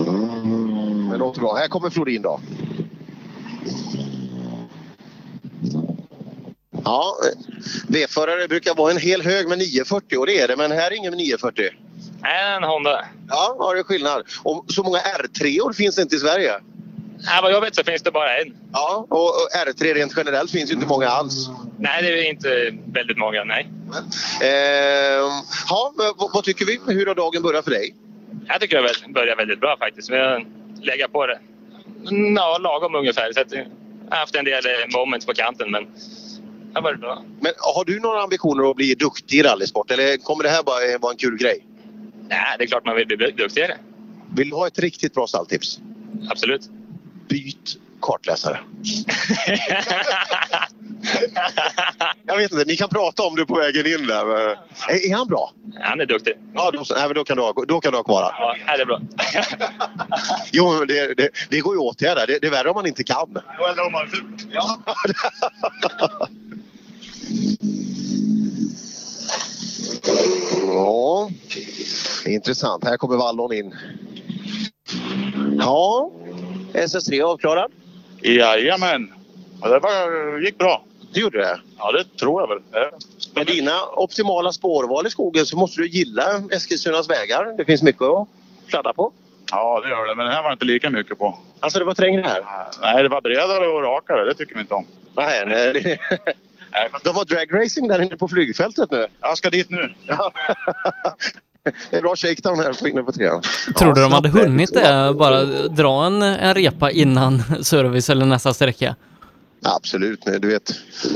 Mm, 0.06 1.08
det 1.10 1.16
låter 1.16 1.40
bra. 1.40 1.54
Här 1.56 1.68
kommer 1.68 1.90
Florin 1.90 2.22
då. 2.22 2.40
Ja, 6.84 7.16
V-förare 7.88 8.48
brukar 8.48 8.74
vara 8.74 8.90
en 8.90 8.98
hel 8.98 9.22
hög 9.22 9.48
med 9.48 9.58
940 9.58 10.18
och 10.18 10.26
det 10.26 10.40
är 10.40 10.48
det, 10.48 10.56
men 10.56 10.70
här 10.70 10.90
är 10.90 10.96
ingen 10.96 11.12
940. 11.12 11.64
Nej, 12.20 12.56
en 12.56 12.62
Honda. 12.62 13.04
Ja, 13.28 13.56
ja 13.58 13.72
det 13.72 13.78
är 13.78 13.84
skillnad. 13.84 14.22
Och 14.42 14.64
så 14.68 14.82
många 14.82 14.98
R3 14.98 15.72
finns 15.72 15.96
det 15.96 16.02
inte 16.02 16.16
i 16.16 16.18
Sverige. 16.18 16.60
Nej, 17.26 17.42
vad 17.42 17.52
jag 17.52 17.60
vet 17.60 17.74
så 17.74 17.84
finns 17.84 18.02
det 18.02 18.10
bara 18.10 18.36
en. 18.38 18.56
Ja, 18.72 19.06
och 19.08 19.28
och 19.28 19.48
R3 19.66 19.94
rent 19.94 20.12
generellt 20.16 20.50
finns 20.50 20.70
ju 20.70 20.74
inte 20.74 20.86
många 20.86 21.08
alls. 21.08 21.48
Nej, 21.78 22.02
det 22.02 22.08
är 22.08 22.30
inte 22.30 22.70
väldigt 22.86 23.18
många. 23.18 23.44
Nej. 23.44 23.68
Ehm, 24.42 25.30
ja, 25.68 25.92
vad, 25.96 26.30
vad 26.34 26.44
tycker 26.44 26.64
vi? 26.66 26.80
Hur 26.86 27.06
har 27.06 27.14
dagen 27.14 27.42
börjat 27.42 27.64
för 27.64 27.70
dig? 27.70 27.94
Jag 28.46 28.60
tycker 28.60 28.82
det 28.82 29.12
börjar 29.12 29.36
väldigt 29.36 29.60
bra 29.60 29.76
faktiskt. 29.78 30.10
Vi 30.10 30.16
har 30.18 30.46
legat 30.80 31.12
på 31.12 31.26
det. 31.26 31.38
Ja, 32.36 32.58
lagom 32.58 32.94
ungefär. 32.94 33.32
Så 33.32 33.40
att, 33.40 33.52
jag 33.52 33.66
har 34.10 34.16
haft 34.16 34.34
en 34.34 34.44
del 34.44 34.66
eh, 34.66 34.98
moments 34.98 35.26
på 35.26 35.34
kanten, 35.34 35.70
men 35.70 35.84
det 35.84 36.74
har 36.74 36.82
varit 36.82 37.00
bra. 37.00 37.24
Men 37.40 37.52
har 37.58 37.84
du 37.84 38.00
några 38.00 38.22
ambitioner 38.22 38.70
att 38.70 38.76
bli 38.76 38.94
duktig 38.94 39.38
i 39.38 39.42
rallysport 39.42 39.90
eller 39.90 40.16
kommer 40.16 40.44
det 40.44 40.50
här 40.50 40.62
bara 40.62 40.98
vara 40.98 41.12
en 41.12 41.18
kul 41.18 41.36
grej? 41.36 41.66
Nej, 42.28 42.56
det 42.58 42.64
är 42.64 42.68
klart 42.68 42.84
man 42.84 42.96
vill 42.96 43.06
bli 43.06 43.30
duktigare. 43.30 43.76
Vill 44.36 44.50
du 44.50 44.56
ha 44.56 44.66
ett 44.66 44.78
riktigt 44.78 45.14
bra 45.14 45.26
stalltips? 45.26 45.80
Absolut. 46.30 46.70
Byt 47.28 47.76
kartläsare. 48.00 48.60
Jag 52.26 52.36
vet 52.36 52.52
inte, 52.52 52.64
ni 52.64 52.76
kan 52.76 52.88
prata 52.88 53.22
om 53.22 53.36
det 53.36 53.46
på 53.46 53.54
vägen 53.54 53.86
in 53.86 54.06
där. 54.06 54.24
men- 54.24 54.56
Är, 54.96 55.10
är 55.10 55.14
han 55.16 55.26
bra? 55.26 55.52
Han 55.80 56.00
är 56.00 56.06
duktig. 56.06 56.32
Ja, 56.54 56.70
då, 56.70 56.84
nej, 56.90 57.06
men 57.06 57.14
då, 57.14 57.24
kan 57.24 57.36
du 57.36 57.42
ha, 57.42 57.52
då 57.68 57.80
kan 57.80 57.92
du 57.92 57.98
ha 57.98 58.02
kvar. 58.04 58.22
Ja, 58.38 58.56
nej, 58.66 58.76
det 58.76 58.82
är 58.82 58.86
bra. 58.86 59.00
Jo, 60.52 60.78
men 60.78 60.86
det, 60.88 61.14
det, 61.14 61.28
det 61.50 61.60
går 61.60 61.74
ju 61.74 61.80
att 61.80 61.84
åtgärda. 61.94 62.26
Det, 62.26 62.38
det 62.38 62.46
är 62.46 62.50
värre 62.50 62.68
om 62.70 62.74
man 62.74 62.86
inte 62.86 63.04
kan. 63.04 63.38
Eller 63.72 63.86
om 63.86 63.92
man 63.92 64.02
är 64.02 64.06
ful. 64.06 64.24
Ja. 64.52 64.78
Ja, 70.66 71.30
intressant. 72.26 72.84
Här 72.84 72.96
kommer 72.96 73.16
Wallon 73.16 73.52
in. 73.52 73.74
Ja, 75.58 76.10
SS3 76.72 77.22
avklarad. 77.22 77.70
Jajamän. 78.22 79.12
Ja, 79.62 79.68
det 79.68 79.78
var, 79.78 80.38
gick 80.38 80.58
bra. 80.58 80.84
Det 81.12 81.20
gjorde 81.20 81.38
det? 81.38 81.60
Ja, 81.78 81.92
det 81.92 82.04
tror 82.18 82.42
jag 82.42 82.48
väl. 82.48 82.58
Med 83.34 83.46
dina 83.46 83.72
optimala 83.96 84.52
spårval 84.52 85.06
i 85.06 85.10
skogen 85.10 85.46
så 85.46 85.56
måste 85.56 85.80
du 85.80 85.88
gilla 85.88 86.42
Eskilstunas 86.52 87.10
vägar. 87.10 87.54
Det 87.56 87.64
finns 87.64 87.82
mycket 87.82 88.02
att 88.02 88.28
sladda 88.68 88.92
på. 88.92 89.12
Ja, 89.50 89.80
det 89.80 89.88
gör 89.88 90.06
det. 90.06 90.14
Men 90.14 90.26
det 90.26 90.32
här 90.32 90.42
var 90.42 90.52
inte 90.52 90.64
lika 90.64 90.90
mycket 90.90 91.18
på. 91.18 91.38
Alltså 91.60 91.78
det 91.78 91.84
var 91.84 91.94
trängre 91.94 92.22
här? 92.22 92.42
Nej, 92.82 93.02
det 93.02 93.08
var 93.08 93.20
bredare 93.20 93.66
och 93.68 93.82
rakare. 93.82 94.24
Det 94.24 94.34
tycker 94.34 94.54
vi 94.54 94.60
inte 94.60 94.74
om. 94.74 94.86
Nej, 95.16 95.44
nej. 95.46 95.72
det- 95.72 95.98
De 97.04 97.16
har 97.16 97.24
dragracing 97.24 97.88
där 97.88 98.02
inne 98.02 98.16
på 98.16 98.28
flygfältet 98.28 98.90
nu. 98.90 99.06
Jag 99.20 99.38
ska 99.38 99.50
dit 99.50 99.70
nu. 99.70 99.94
Ja. 101.68 101.84
Det 101.90 101.96
är 101.96 102.02
bra 102.02 102.16
shakedown 102.16 102.58
här 102.58 102.72
på 102.72 102.88
inne 102.88 103.02
på 103.02 103.12
trean. 103.12 103.42
Tror 103.78 103.94
du 103.94 104.00
de 104.00 104.12
hade 104.12 104.28
hunnit 104.28 104.74
det? 104.74 105.14
Bara 105.18 105.44
dra 105.68 106.06
en, 106.06 106.22
en 106.22 106.54
repa 106.54 106.90
innan 106.90 107.42
service 107.62 108.10
eller 108.10 108.26
nästa 108.26 108.54
sträcka? 108.54 108.96
Absolut. 109.62 110.24
Du 110.40 110.48
vet, 110.48 110.72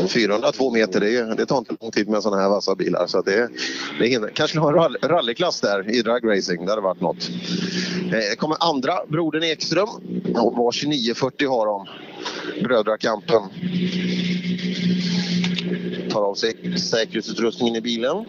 402 0.08 0.70
meter, 0.70 1.00
det, 1.00 1.34
det 1.34 1.46
tar 1.46 1.58
inte 1.58 1.76
lång 1.80 1.90
tid 1.90 2.08
med 2.08 2.22
sådana 2.22 2.42
här 2.42 2.48
vassa 2.48 2.74
bilar. 2.74 3.06
Så 3.06 3.22
det, 3.22 3.48
det 3.98 4.06
hinner. 4.06 4.28
Kanske 4.28 4.58
ha 4.58 4.68
en 4.68 4.74
rall, 4.74 4.96
rallyklass 5.02 5.60
där 5.60 5.90
i 5.90 6.02
dragracing. 6.02 6.64
Det 6.64 6.72
hade 6.72 6.82
varit 6.82 7.00
något. 7.00 7.30
Det 8.10 8.38
kommer 8.38 8.56
andra 8.60 8.92
brodern 9.08 9.42
Ekström. 9.42 9.88
Och 10.34 10.56
var 10.56 10.72
2940 10.72 11.48
har 11.48 11.66
de. 11.66 11.86
Brödrakampen. 12.64 13.42
Tar 16.10 16.22
av 16.22 16.34
sig 16.34 16.78
säkerhetsutrustningen 16.78 17.76
i 17.76 17.80
bilen. 17.80 18.24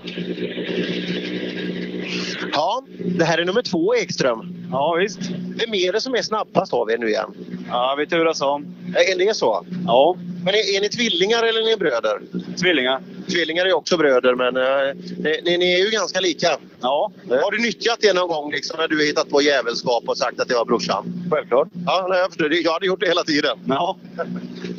Ja, 2.54 2.84
det 3.18 3.24
här 3.26 3.38
är 3.38 3.46
nummer 3.46 3.62
två 3.62 3.96
Ekström. 3.96 4.56
Ja, 4.72 4.96
visst. 5.00 5.20
Vem 5.58 5.74
är 5.74 5.92
det 5.94 6.02
som 6.02 6.16
är 6.16 6.22
snabbast 6.22 6.72
har 6.72 6.86
vi 6.86 6.98
nu 6.98 7.10
igen? 7.10 7.34
Ja, 7.70 7.96
vi 8.00 8.08
turas 8.08 8.42
om. 8.42 8.76
Är 8.96 9.18
det 9.28 9.36
så? 9.38 9.66
Ja. 9.86 10.16
Men 10.46 10.54
är, 10.54 10.76
är 10.78 10.82
ni 10.82 10.90
tvillingar 10.90 11.44
eller 11.44 11.60
är 11.60 11.64
ni 11.66 11.78
bröder? 11.78 12.22
Tvillingar. 12.62 13.02
Tvillingar 13.32 13.66
är 13.66 13.74
också 13.74 13.98
bröder, 13.98 14.36
men 14.36 14.58
eh, 14.58 14.96
ni, 15.44 15.58
ni, 15.58 15.74
är 15.74 15.86
ju 15.86 15.90
ganska 15.92 16.20
lika. 16.20 16.48
Ja. 16.82 17.12
Har 17.30 17.52
du 17.52 17.62
nyttjat 17.62 17.98
det 18.02 18.14
någon 18.14 18.28
gång 18.28 18.52
liksom, 18.52 18.78
när 18.80 18.88
du 18.88 18.98
har 18.98 19.04
hittat 19.06 19.30
på 19.30 19.42
jävelskap 19.42 20.04
och 20.08 20.18
sagt 20.18 20.40
att 20.40 20.48
det 20.48 20.56
var 20.56 20.66
brorsan? 20.66 21.28
Självklart. 21.32 21.68
Ja, 21.86 22.06
nej, 22.10 22.20
jag 22.20 22.28
förstår. 22.30 22.50
Det- 22.50 22.56
Jag 22.62 22.72
hade 22.74 22.86
gjort 22.86 23.00
det 23.00 23.08
hela 23.08 23.24
tiden. 23.24 23.58
Ja. 23.68 23.98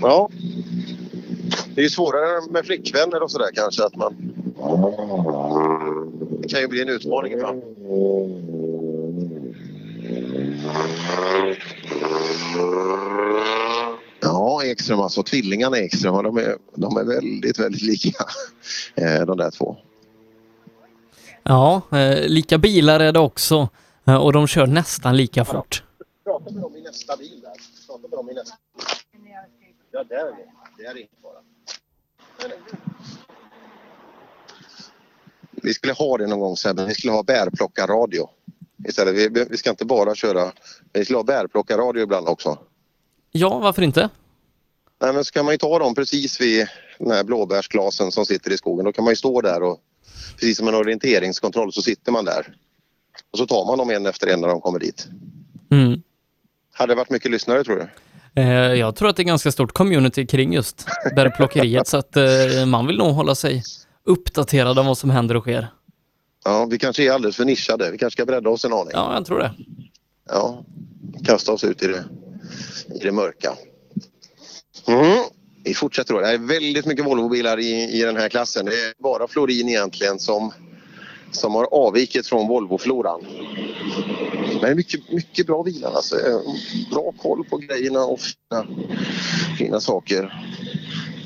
Ja. 0.00 0.30
Det 1.74 1.80
är 1.80 1.82
ju 1.82 1.90
svårare 1.90 2.40
med 2.50 2.66
flickvänner 2.66 3.22
och 3.22 3.30
sådär 3.30 3.48
kanske. 3.54 3.84
Att 3.84 3.96
man... 3.96 4.14
Det 6.41 6.49
kan 6.49 6.60
ju 6.60 6.68
bli 6.68 6.83
en 6.83 6.89
utmaning 6.89 7.33
ibland. 7.33 7.62
Ja, 14.20 14.65
Ekström 14.65 15.01
alltså. 15.01 15.23
Tvillingarna 15.23 15.78
Ekström, 15.78 16.23
de 16.25 16.36
är, 16.39 16.57
de 16.75 16.97
är 16.97 17.05
väldigt, 17.05 17.59
väldigt 17.59 17.83
lika. 17.83 18.25
eh, 18.94 19.26
De 19.26 19.36
där 19.36 19.51
två. 19.51 19.76
Ja, 21.43 21.83
eh, 21.93 22.28
lika 22.28 22.59
bilar 22.59 23.01
är 23.01 23.12
det 23.12 23.18
också 23.20 23.68
eh, 24.05 24.17
och 24.17 24.33
de 24.33 24.47
kör 24.47 24.67
nästan 24.67 25.17
lika 25.17 25.44
fort. 25.44 25.83
Prata 26.25 26.51
med 26.51 26.62
dem 26.62 26.76
i 26.76 26.81
nästa 26.83 27.17
bil 27.17 27.41
där. 27.43 27.52
Prata 27.86 28.01
med 28.09 28.10
dem 28.10 28.31
i 28.31 28.34
nästa. 28.34 28.55
Ja, 29.91 30.05
där 30.09 30.17
är 30.17 30.25
det. 30.25 30.47
Det 30.78 30.84
är 30.84 30.97
ingen 30.97 31.09
fara. 31.23 31.39
Vi 35.62 35.74
skulle 35.74 35.92
ha 35.92 36.18
det 36.18 36.26
någon 36.26 36.41
gång 36.41 36.57
Sebbe. 36.57 36.84
Vi 36.86 36.94
skulle 36.94 37.12
ha 37.12 37.23
bärplockarradio. 37.23 38.28
Istället. 38.89 39.15
Vi, 39.15 39.47
vi 39.50 39.57
ska 39.57 39.70
inte 39.70 39.84
bara 39.84 40.15
köra... 40.15 40.52
Vi 40.92 41.05
skulle 41.05 41.18
ha 41.18 41.24
bärplockarradio 41.24 42.02
ibland 42.02 42.28
också. 42.28 42.58
Ja, 43.33 43.58
varför 43.58 43.83
inte? 43.83 44.08
Nej, 45.00 45.12
men 45.12 45.24
så 45.24 45.33
kan 45.33 45.44
man 45.44 45.55
ju 45.55 45.58
ta 45.58 45.78
dem 45.78 45.94
precis 45.94 46.41
vid 46.41 46.66
den 46.99 47.10
här 47.10 47.24
blåbärsglasen 47.24 48.12
som 48.12 48.26
sitter 48.26 48.52
i 48.52 48.57
skogen. 48.57 48.84
Då 48.84 48.92
kan 48.92 49.05
man 49.05 49.12
ju 49.12 49.16
stå 49.16 49.41
där 49.41 49.62
och 49.62 49.78
precis 50.34 50.58
som 50.58 50.68
en 50.68 50.74
orienteringskontroll 50.74 51.73
så 51.73 51.83
sitter 51.83 52.12
man 52.12 52.24
där. 52.24 52.57
Och 53.31 53.39
så 53.39 53.47
tar 53.47 53.66
man 53.66 53.78
dem 53.78 53.91
en 53.91 54.07
efter 54.07 54.26
en 54.26 54.41
när 54.41 54.49
de 54.49 54.60
kommer 54.60 54.78
dit. 54.78 55.08
Mm. 55.70 56.02
Hade 56.73 56.92
det 56.92 56.97
varit 56.97 57.10
mycket 57.10 57.31
lyssnare 57.31 57.65
tror 57.65 57.76
du? 57.76 57.89
Eh, 58.42 58.74
jag 58.74 58.97
tror 58.97 59.08
att 59.08 59.16
det 59.16 59.23
är 59.23 59.24
ganska 59.24 59.52
stort 59.52 59.73
community 59.73 60.26
kring 60.26 60.52
just 60.52 60.86
bärplockeriet 61.16 61.89
så 61.89 61.97
att 61.97 62.16
eh, 62.16 62.66
man 62.66 62.86
vill 62.86 62.97
nog 62.97 63.15
hålla 63.15 63.34
sig 63.34 63.62
uppdaterad 64.05 64.78
om 64.78 64.86
vad 64.86 64.99
som 64.99 65.10
händer 65.10 65.36
och 65.36 65.42
sker. 65.42 65.68
Ja, 66.44 66.66
vi 66.70 66.78
kanske 66.78 67.05
är 67.05 67.12
alldeles 67.12 67.36
för 67.36 67.44
nischade. 67.44 67.91
Vi 67.91 67.99
kanske 67.99 68.16
ska 68.16 68.26
bredda 68.26 68.50
oss 68.50 68.65
en 68.65 68.73
aning. 68.73 68.91
Ja, 68.92 69.15
jag 69.15 69.26
tror 69.26 69.39
det. 69.39 69.55
Ja, 70.28 70.65
kasta 71.24 71.52
oss 71.52 71.65
ut 71.65 71.83
i 71.83 71.86
det, 71.86 72.05
i 72.94 72.99
det 72.99 73.12
mörka. 73.12 73.55
Mm. 74.86 75.24
Vi 75.65 75.74
fortsätter 75.74 76.15
då. 76.15 76.20
Det 76.20 76.28
är 76.28 76.39
väldigt 76.39 76.86
mycket 76.86 77.07
Volvobilar 77.07 77.58
i, 77.58 77.99
i 77.99 78.02
den 78.02 78.16
här 78.16 78.28
klassen. 78.28 78.66
Det 78.66 78.73
är 78.73 79.02
bara 79.02 79.28
Florin 79.28 79.68
egentligen 79.68 80.18
som, 80.18 80.52
som 81.31 81.55
har 81.55 81.68
avvikit 81.70 82.26
från 82.26 82.49
Volvo-floran. 82.49 83.26
Men 84.62 84.76
mycket, 84.76 85.12
mycket 85.12 85.47
bra 85.47 85.62
bilar 85.62 85.92
alltså. 85.92 86.16
Bra 86.91 87.12
koll 87.23 87.44
på 87.44 87.57
grejerna 87.57 88.05
och 88.05 88.20
fina, 88.20 88.66
fina 89.58 89.81
saker. 89.81 90.47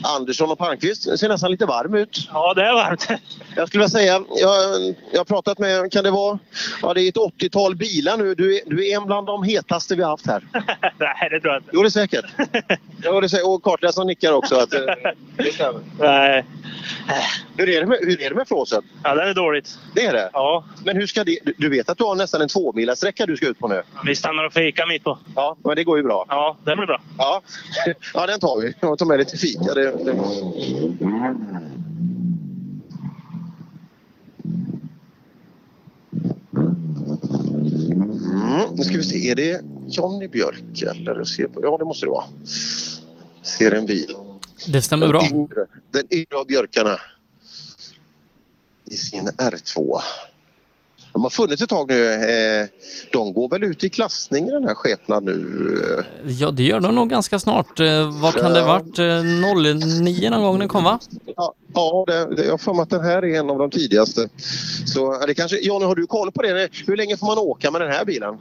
Andersson 0.02 0.50
och 0.50 0.58
Palmqvist 0.58 1.18
ser 1.18 1.28
nästan 1.28 1.50
lite 1.50 1.66
varm 1.66 1.94
ut. 1.94 2.28
Ja, 2.32 2.54
det 2.54 2.62
är 2.62 2.74
varmt. 2.74 3.08
Jag 3.56 3.68
skulle 3.68 3.80
vilja 3.80 3.88
säga, 3.88 4.22
jag, 4.28 4.94
jag 5.12 5.20
har 5.20 5.24
pratat 5.24 5.58
med, 5.58 5.92
kan 5.92 6.04
det 6.04 6.10
vara, 6.10 6.38
ja 6.82 6.94
det 6.94 7.02
är 7.02 7.08
ett 7.08 7.16
80-tal 7.16 7.76
bilar 7.76 8.16
nu. 8.16 8.34
Du 8.34 8.56
är, 8.56 8.60
du 8.66 8.88
är 8.88 8.96
en 8.96 9.06
bland 9.06 9.26
de 9.26 9.42
hetaste 9.42 9.96
vi 9.96 10.02
har 10.02 10.10
haft 10.10 10.26
här. 10.26 10.42
Nej, 10.98 11.28
det 11.30 11.40
tror 11.40 11.52
jag 11.52 11.60
inte. 11.60 11.70
Jo, 11.72 11.82
det 11.82 11.88
är 11.88 11.90
säkert. 11.90 12.24
Jo, 13.04 13.20
det 13.20 13.26
är 13.26 13.28
säkert. 13.28 13.46
Och 13.46 13.62
kartläsaren 13.62 14.06
nickar 14.06 14.32
också. 14.32 14.56
Att, 14.56 14.74
eh, 14.74 14.80
det 15.36 15.52
stämmer. 15.52 15.80
Nej. 15.98 16.44
Hur 17.56 17.68
är, 17.68 17.80
det 17.80 17.86
med, 17.86 17.98
hur 18.02 18.22
är 18.22 18.28
det 18.30 18.34
med 18.36 18.48
flåset? 18.48 18.84
Ja, 19.02 19.14
det 19.14 19.22
är 19.30 19.34
dåligt. 19.34 19.78
Det 19.94 20.04
är 20.06 20.12
det? 20.12 20.30
Ja. 20.32 20.64
Men 20.84 20.96
hur 20.96 21.06
ska 21.06 21.24
det, 21.24 21.38
du- 21.56 21.68
vet 21.68 21.88
att 21.88 21.98
du 21.98 22.04
har 22.04 22.14
nästan 22.14 22.42
en 22.42 22.48
tvåmilarsträcka 22.48 23.26
du 23.26 23.36
ska 23.36 23.48
ut 23.48 23.58
på 23.58 23.68
nu? 23.68 23.82
Vi 24.06 24.16
stannar 24.16 24.44
och 24.46 24.52
fikar 24.52 24.86
mitt 24.86 25.04
på. 25.04 25.18
Ja, 25.34 25.56
men 25.64 25.76
det 25.76 25.84
går 25.84 25.96
ju 25.98 26.02
bra. 26.04 26.24
Ja, 26.28 26.56
det 26.64 26.76
blir 26.76 26.86
bra. 26.86 27.00
Ja, 27.18 27.42
ja 28.14 28.26
den 28.26 28.40
tar 28.40 28.60
vi. 28.60 28.74
Jag 28.80 28.98
tar 28.98 29.06
med 29.06 29.18
lite 29.18 29.36
fika. 29.36 29.74
Det, 29.74 30.04
det... 30.04 30.12
Mm, 37.40 38.74
nu 38.76 38.82
ska 38.84 38.96
vi 38.96 39.02
se, 39.02 39.30
är 39.30 39.34
det 39.34 39.60
Johnny 39.88 40.28
Björk 40.28 40.82
eller? 40.82 41.14
Jag 41.16 41.28
ser 41.28 41.46
på, 41.46 41.60
ja, 41.62 41.76
det 41.78 41.84
måste 41.84 42.06
det 42.06 42.10
vara. 42.10 42.24
Ser 43.42 43.72
en 43.74 43.86
bil. 43.86 44.16
Det 44.66 44.82
stämmer 44.82 45.08
bra. 45.08 45.20
Den 45.20 45.34
yngre, 45.36 45.66
den 45.90 46.04
yngre 46.10 46.36
av 46.36 46.46
björkarna 46.46 46.98
i 48.90 48.96
sin 48.96 49.28
R2. 49.28 50.00
De 51.12 51.22
har 51.22 51.30
funnits 51.30 51.62
ett 51.62 51.68
tag 51.68 51.88
nu. 51.90 52.12
Eh, 52.12 52.66
De 53.12 53.32
går 53.32 53.48
väl 53.48 53.64
ut 53.64 53.84
i 53.84 53.88
klassning 53.90 54.48
i 54.48 54.50
den 54.50 54.64
här 54.64 54.74
skepnad 54.74 55.24
nu. 55.24 56.04
Ja, 56.26 56.50
det 56.50 56.62
gör 56.62 56.80
de 56.80 56.94
nog 56.94 57.10
ganska 57.10 57.38
snart. 57.38 57.80
Eh, 57.80 58.20
Vad 58.20 58.34
kan 58.34 58.52
det 58.52 58.58
Ja. 58.58 58.66
varit? 58.66 58.98
Eh, 58.98 59.22
09 60.04 60.30
någon 60.30 60.42
gång 60.42 60.58
den 60.58 60.68
kom 60.68 60.84
va? 60.84 60.98
Ja, 61.36 61.54
ja 61.74 62.04
det, 62.06 62.34
det, 62.36 62.44
jag 62.44 62.50
har 62.50 62.58
för 62.58 62.74
mig 62.74 62.82
att 62.82 62.90
den 62.90 63.04
här 63.04 63.24
är 63.24 63.38
en 63.38 63.50
av 63.50 63.58
de 63.58 63.70
tidigaste. 63.70 64.28
Så 64.86 65.26
det 65.26 65.34
kanske, 65.34 65.58
Johnny, 65.58 65.84
har 65.86 65.94
du 65.94 66.06
koll 66.06 66.32
på 66.32 66.42
det? 66.42 66.68
Hur 66.86 66.96
länge 66.96 67.16
får 67.16 67.26
man 67.26 67.38
åka 67.38 67.70
med 67.70 67.80
den 67.80 67.90
här 67.92 68.04
bilen? 68.04 68.34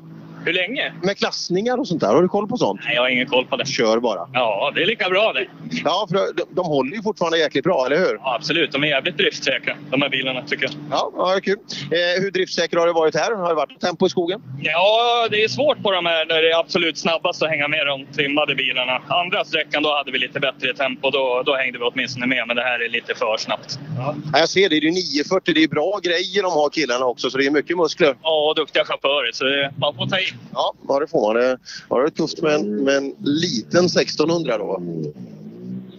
Hur 0.47 0.53
länge? 0.53 0.93
Med 1.03 1.17
klassningar 1.17 1.77
och 1.77 1.87
sånt 1.87 2.01
där. 2.01 2.07
Har 2.07 2.21
du 2.21 2.27
koll 2.27 2.47
på 2.47 2.57
sånt? 2.57 2.81
Nej, 2.85 2.95
jag 2.95 3.01
har 3.01 3.09
ingen 3.09 3.27
koll 3.27 3.45
på 3.45 3.57
det. 3.57 3.65
Kör 3.65 3.99
bara. 3.99 4.29
Ja, 4.33 4.71
det 4.75 4.81
är 4.81 4.85
lika 4.85 5.09
bra 5.09 5.33
det. 5.33 5.47
Ja, 5.85 6.07
för 6.09 6.15
de, 6.15 6.43
de 6.49 6.65
håller 6.65 6.95
ju 6.95 7.01
fortfarande 7.01 7.37
jäkligt 7.37 7.63
bra, 7.63 7.85
eller 7.85 7.97
hur? 7.97 8.13
Ja, 8.23 8.35
absolut. 8.35 8.71
De 8.71 8.83
är 8.83 8.87
jävligt 8.87 9.17
driftsäkra, 9.17 9.73
de 9.91 10.01
här 10.01 10.09
bilarna, 10.09 10.41
tycker 10.41 10.63
jag. 10.63 10.73
Ja, 10.91 11.11
ja 11.15 11.39
kul. 11.43 11.57
Eh, 11.81 12.21
hur 12.21 12.31
driftsäker 12.31 12.77
har 12.77 12.87
det 12.87 12.93
varit 12.93 13.15
här? 13.15 13.35
Har 13.35 13.49
det 13.49 13.55
varit 13.55 13.79
tempo 13.81 14.07
i 14.07 14.09
skogen? 14.09 14.41
Ja, 14.61 15.27
det 15.31 15.43
är 15.43 15.47
svårt 15.47 15.83
på 15.83 15.91
de 15.91 16.05
här 16.05 16.25
när 16.25 16.41
det 16.41 16.51
är 16.51 16.59
absolut 16.59 16.97
snabbast 16.97 17.43
att 17.43 17.49
hänga 17.49 17.67
med 17.67 17.87
de 17.87 18.05
trimmade 18.05 18.55
bilarna. 18.55 19.01
Andra 19.07 19.45
sträckan 19.45 19.83
då 19.83 19.93
hade 19.93 20.11
vi 20.11 20.19
lite 20.19 20.39
bättre 20.39 20.73
tempo. 20.73 21.09
Då, 21.09 21.43
då 21.45 21.55
hängde 21.55 21.77
vi 21.79 21.83
åtminstone 21.83 22.27
med, 22.27 22.43
men 22.47 22.55
det 22.55 22.63
här 22.63 22.79
är 22.85 22.89
lite 22.89 23.15
för 23.15 23.37
snabbt. 23.37 23.79
Ja, 23.97 24.15
jag 24.33 24.49
ser 24.49 24.69
det. 24.69 24.79
Det 24.79 24.87
är 24.87 24.91
940. 24.91 25.53
Det 25.53 25.63
är 25.63 25.67
bra 25.67 25.99
grejer 26.03 26.43
de 26.43 26.51
har 26.51 26.69
killarna 26.69 27.05
också, 27.05 27.29
så 27.29 27.37
det 27.37 27.45
är 27.45 27.51
mycket 27.51 27.77
muskler. 27.77 28.15
Ja, 28.23 28.49
och 28.49 28.55
duktiga 28.55 28.85
chaufförer, 28.85 29.31
så 29.33 29.43
det, 29.43 29.73
man 29.77 29.95
får 29.95 30.07
ta 30.07 30.19
i. 30.19 30.36
Ja, 30.53 30.73
ja 30.87 30.99
det 30.99 31.07
får 31.07 31.21
man. 31.21 31.35
Det 31.35 31.57
har 31.89 32.03
det 32.03 32.11
tufft 32.11 32.41
med 32.41 32.55
en, 32.55 32.83
med 32.83 32.97
en 32.97 33.15
liten 33.19 33.85
1600 33.85 34.57
då. 34.57 34.81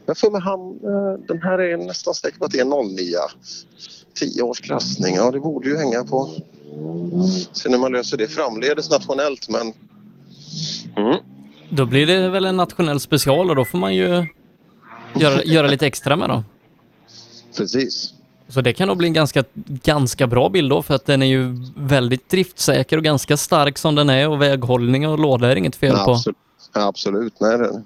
Jag 0.07 0.19
får 0.19 0.31
med 0.31 0.43
han, 0.43 0.61
eh, 0.61 1.27
den 1.29 1.43
här 1.43 1.59
är 1.59 1.77
nästan 1.77 2.15
säker 2.15 2.39
på 2.39 2.45
att 2.45 2.51
det 2.51 2.59
är 2.59 2.63
en 2.63 2.97
09. 2.97 3.17
10 4.15 4.43
års 4.43 4.61
klassning. 4.61 5.15
Ja, 5.15 5.31
det 5.31 5.41
borde 5.41 5.69
ju 5.69 5.77
hänga 5.77 6.05
på. 6.05 6.31
Sen 7.53 7.73
när 7.73 7.79
man 7.79 7.93
löser 7.93 8.17
det 8.17 8.29
framledes 8.29 8.91
nationellt, 8.91 9.49
men... 9.49 9.73
Mm. 10.97 11.19
Då 11.71 11.87
blir 11.87 12.07
det 12.07 12.29
väl 12.29 12.45
en 12.45 12.57
nationell 12.57 13.01
special 13.01 13.51
och 13.51 13.57
då 13.57 13.65
får 13.65 13.79
man 13.79 13.95
ju 13.95 14.27
göra, 15.15 15.43
göra 15.45 15.67
lite 15.67 15.87
extra 15.87 16.17
med 16.17 16.29
dem. 16.29 16.45
Precis. 17.57 18.15
Så 18.49 18.61
det 18.61 18.73
kan 18.73 18.89
nog 18.89 18.97
bli 18.97 19.07
en 19.07 19.13
ganska, 19.13 19.45
ganska 19.69 20.27
bra 20.27 20.49
bil 20.49 20.69
då 20.69 20.83
för 20.83 20.95
att 20.95 21.07
den 21.07 21.23
är 21.23 21.27
ju 21.27 21.57
väldigt 21.77 22.29
driftsäker 22.29 22.97
och 22.97 23.05
ganska 23.05 23.37
stark 23.37 23.79
som 23.79 23.95
den 23.95 24.11
är 24.11 24.29
och 24.29 24.43
väghållning 24.43 25.09
och 25.09 25.19
låda 25.19 25.53
är 25.53 25.57
inget 25.57 25.77
fel 25.77 25.97
på. 25.97 26.11
Absolut. 26.11 26.37
Absolut. 26.73 27.41
Nej, 27.41 27.59
det, 27.59 27.83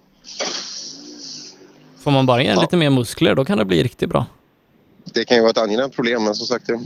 Får 2.02 2.10
man 2.10 2.26
bara 2.26 2.42
igen 2.42 2.58
lite 2.60 2.76
mer 2.76 2.90
muskler 2.90 3.34
då 3.34 3.44
kan 3.44 3.58
det 3.58 3.64
bli 3.64 3.82
riktigt 3.82 4.08
bra. 4.08 4.26
det 5.04 5.24
kan 5.24 5.36
ju 5.36 5.40
vara 5.40 5.50
ett 5.50 5.58
angenämt 5.58 5.94
problem, 5.94 6.24
men 6.24 6.34
som 6.34 6.46
sagt, 6.46 6.66
det 6.66 6.80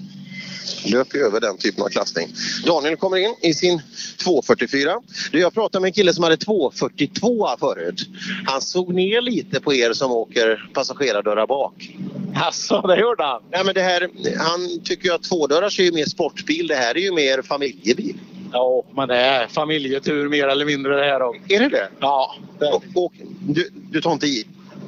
löper 0.85 1.19
över 1.19 1.41
den 1.41 1.59
typen 1.59 1.85
av 1.85 1.89
klassning. 1.89 2.29
Daniel 2.67 2.97
kommer 2.97 3.17
in 3.17 3.35
i 3.43 3.55
sin 3.55 3.83
244. 4.25 5.01
Du, 5.33 5.41
jag 5.41 5.55
pratade 5.55 5.83
med 5.83 5.89
en 5.89 5.93
kille 5.93 6.15
som 6.15 6.25
hade 6.25 6.37
242 6.37 7.49
förut. 7.61 8.09
Han 8.47 8.61
såg 8.61 8.95
ner 8.95 9.21
lite 9.21 9.61
på 9.61 9.75
er 9.75 9.93
som 9.93 10.13
åker 10.13 10.71
passagerardörrar 10.75 11.47
bak. 11.47 11.97
Alltså, 12.35 12.81
det 12.81 13.01
gjorde 13.01 13.25
han? 13.25 13.43
Nej, 13.51 13.65
men 13.65 13.75
det 13.75 13.83
här, 13.83 14.11
han 14.39 14.81
tycker 14.85 15.09
ju 15.09 15.15
att 15.15 15.23
tvådörrars 15.23 15.81
är 15.81 15.85
ju 15.85 15.93
mer 15.93 16.07
sportbil. 16.07 16.67
Det 16.67 16.75
här 16.75 16.97
är 16.97 17.01
ju 17.01 17.13
mer 17.13 17.43
familjebil. 17.43 18.17
Ja, 18.53 18.83
men 18.97 19.09
det 19.09 19.17
är 19.17 19.47
familjetur 19.47 20.29
mer 20.29 20.49
eller 20.49 20.65
mindre 20.65 20.97
det 20.97 21.05
här 21.05 21.23
också. 21.23 21.41
Är 21.49 21.61
det 21.61 21.69
det? 21.69 21.89
Ja. 22.01 22.37
Det. 22.59 22.67
Och, 22.67 22.85
och, 22.95 23.13
du, 23.49 23.71
du 23.73 24.01
tar 24.01 24.13
inte 24.13 24.27
i? 24.27 24.47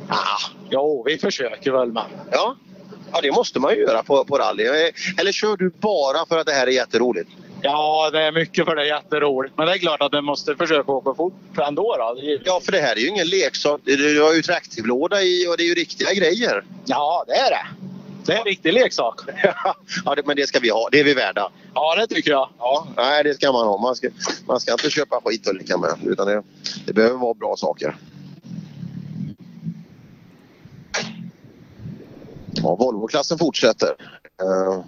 Ah, 0.09 0.51
jo, 0.71 1.03
vi 1.07 1.19
försöker 1.19 1.73
väl 1.73 1.93
men. 1.93 2.05
Ja. 2.33 2.57
Ja, 3.13 3.21
det 3.21 3.33
måste 3.33 3.61
man 3.61 3.75
ju 3.75 3.81
göra 3.81 4.03
på, 4.03 4.25
på 4.25 4.39
rally. 4.39 4.65
Eller 5.17 5.33
kör 5.33 5.57
du 5.57 5.71
bara 5.71 6.27
för 6.27 6.39
att 6.39 6.47
det 6.47 6.53
här 6.53 6.67
är 6.67 6.71
jätteroligt? 6.71 7.31
Ja, 7.63 8.11
det 8.13 8.23
är 8.23 8.33
mycket 8.33 8.65
för 8.65 8.77
det 8.77 8.83
är 8.83 8.87
jätteroligt. 8.87 9.55
Men 9.57 9.67
det 9.67 9.73
är 9.73 9.79
klart 9.79 10.03
att 10.03 10.13
du 10.13 10.21
måste 10.21 10.57
försöka 10.57 10.93
åka 10.93 11.15
fort 11.15 11.59
ändå. 11.69 11.97
Då. 11.99 12.21
Ja, 12.45 12.61
för 12.65 12.73
det 12.73 12.81
här 12.81 12.97
är 12.97 13.01
ju 13.01 13.09
ingen 13.09 13.27
leksak. 13.27 13.81
Du 13.85 14.23
har 14.23 14.35
ju 14.35 14.43
traktivlåda 14.43 15.23
i 15.23 15.47
och 15.49 15.57
det 15.57 15.63
är 15.63 15.69
ju 15.69 15.75
riktiga 15.75 16.13
grejer. 16.13 16.65
Ja, 16.85 17.25
det 17.27 17.35
är 17.35 17.51
det. 17.51 17.67
Det 18.27 18.35
är 18.35 18.39
en 18.39 18.45
riktig 18.45 18.73
leksak. 18.73 19.21
ja, 20.05 20.15
det, 20.15 20.27
men 20.27 20.37
det 20.37 20.47
ska 20.47 20.61
vi 20.61 20.71
ha. 20.71 20.89
Det 20.93 21.01
är 21.01 21.05
vi 21.05 21.15
värda. 21.15 21.51
Ja, 21.75 21.97
det 21.97 22.15
tycker 22.15 22.31
jag. 22.31 22.49
Ja, 22.59 22.87
nej, 22.97 23.25
det 23.25 23.35
ska 23.35 23.53
man 23.53 23.67
ha. 23.67 23.79
Man 23.79 23.97
ska, 23.97 24.09
man 24.47 24.61
ska 24.61 24.73
inte 24.73 24.91
köpa 24.91 25.21
skit 25.25 25.49
och 25.49 25.55
leka 25.55 25.79
med. 25.79 25.95
Utan 26.05 26.27
det, 26.27 26.43
det 26.87 26.93
behöver 26.93 27.17
vara 27.17 27.35
bra 27.35 27.57
saker. 27.57 27.97
Ja, 32.63 32.77
Volvo-klassen 32.77 33.39
fortsätter. 33.39 33.89
Uh, 34.43 34.85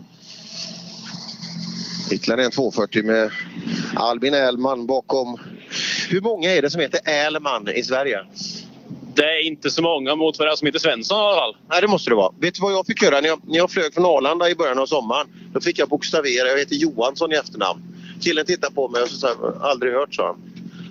ytterligare 2.13 2.45
en 2.45 2.51
240 2.51 3.05
med 3.05 3.31
Albin 3.97 4.35
Ählman 4.35 4.87
bakom. 4.87 5.41
Hur 6.09 6.21
många 6.21 6.51
är 6.51 6.63
det 6.63 6.71
som 6.71 6.81
heter 6.81 7.01
Ählman 7.05 7.69
i 7.69 7.83
Sverige? 7.83 8.19
Det 9.15 9.25
är 9.25 9.47
inte 9.47 9.71
så 9.71 9.83
många 9.83 10.15
mot 10.15 10.39
vad 10.39 10.49
det 10.49 10.57
som 10.57 10.67
heter 10.67 10.79
Svensson 10.79 11.19
i 11.19 11.21
alla 11.21 11.41
fall. 11.41 11.57
Nej, 11.69 11.81
det 11.81 11.89
måste 11.89 12.11
det 12.11 12.17
vara. 12.17 12.33
Vet 12.39 12.55
du 12.55 12.63
vad 12.63 12.73
jag 12.73 12.87
fick 12.87 13.03
göra 13.03 13.21
när 13.21 13.29
jag, 13.29 13.41
när 13.45 13.57
jag 13.57 13.71
flög 13.71 13.95
från 13.95 14.05
Arlanda 14.05 14.51
i 14.51 14.55
början 14.55 14.79
av 14.79 14.87
sommaren? 14.87 15.27
Då 15.53 15.61
fick 15.61 15.79
jag 15.79 15.89
bokstavera. 15.89 16.49
Jag 16.49 16.59
heter 16.59 16.75
Johansson 16.75 17.33
i 17.33 17.35
efternamn. 17.35 17.83
Killen 18.21 18.47
tittade 18.47 18.75
på 18.75 18.89
mig 18.89 19.03
och 19.03 19.09
så 19.09 19.17
sa 19.17 19.55
aldrig 19.61 19.93
hört, 19.93 20.15
sa 20.15 20.27
han. 20.27 20.50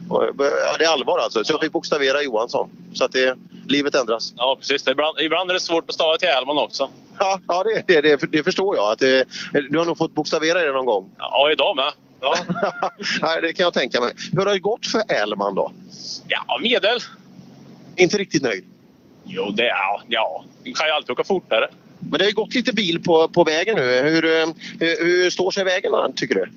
Ja, 0.10 0.32
det 0.80 0.86
är 0.86 0.90
allvar 0.90 1.20
alltså. 1.20 1.44
Så 1.44 1.54
jag 1.54 1.62
fick 1.62 1.72
bokstavera 1.72 2.22
Johansson. 2.22 2.70
Så 2.94 3.06
att 3.06 3.12
det, 3.12 3.38
livet 3.68 3.96
ändras. 3.96 4.34
Ja, 4.38 4.58
precis. 4.60 4.88
Ibland, 4.88 5.20
ibland 5.20 5.50
är 5.50 5.54
det 5.54 5.60
svårt 5.60 5.90
att 5.90 5.96
stava 5.96 6.18
till 6.18 6.28
Hellman 6.28 6.58
också. 6.58 6.90
Ja, 7.20 7.40
ja 7.48 7.64
det, 7.64 7.84
det, 7.88 8.02
det, 8.02 8.32
det 8.32 8.44
förstår 8.44 8.76
jag. 8.76 8.92
Att 8.92 9.00
det, 9.00 9.26
du 9.70 9.78
har 9.78 9.86
nog 9.86 9.98
fått 9.98 10.16
bokstavera 10.16 10.62
det 10.62 10.72
någon 10.72 10.86
gång. 10.86 11.10
Ja, 11.18 11.52
idag 11.52 11.76
med. 11.76 11.92
Ja. 12.22 12.36
Nej, 13.22 13.42
det 13.42 13.54
kan 13.54 13.64
jag 13.64 13.74
tänka 13.74 14.02
mig. 14.02 14.14
Hur 14.32 14.46
har 14.46 14.54
det 14.54 14.60
gått 14.60 14.86
för 14.86 15.04
Ählman 15.12 15.56
då? 15.56 15.72
Ja, 16.28 16.60
medel. 16.62 17.00
Inte 17.96 18.18
riktigt 18.18 18.44
nöjd? 18.44 18.66
Jo, 19.24 19.50
det 19.50 19.70
är... 19.70 20.02
Ja, 20.08 20.46
vi 20.64 20.74
kan 20.74 20.88
ju 20.88 20.94
alltid 20.94 21.12
åka 21.12 21.24
fortare. 21.24 21.70
Men 22.00 22.12
det 22.12 22.24
har 22.24 22.30
ju 22.30 22.36
gått 22.36 22.56
lite 22.56 22.74
bil 22.74 23.04
på, 23.04 23.28
på 23.28 23.44
vägen 23.44 23.76
nu. 23.76 24.02
Hur, 24.02 24.26
eh, 24.26 24.48
hur, 24.80 25.06
hur 25.06 25.30
står 25.30 25.52
sig 25.52 25.64
vägen 25.64 25.92
tycker 26.16 26.36
du? 26.36 26.52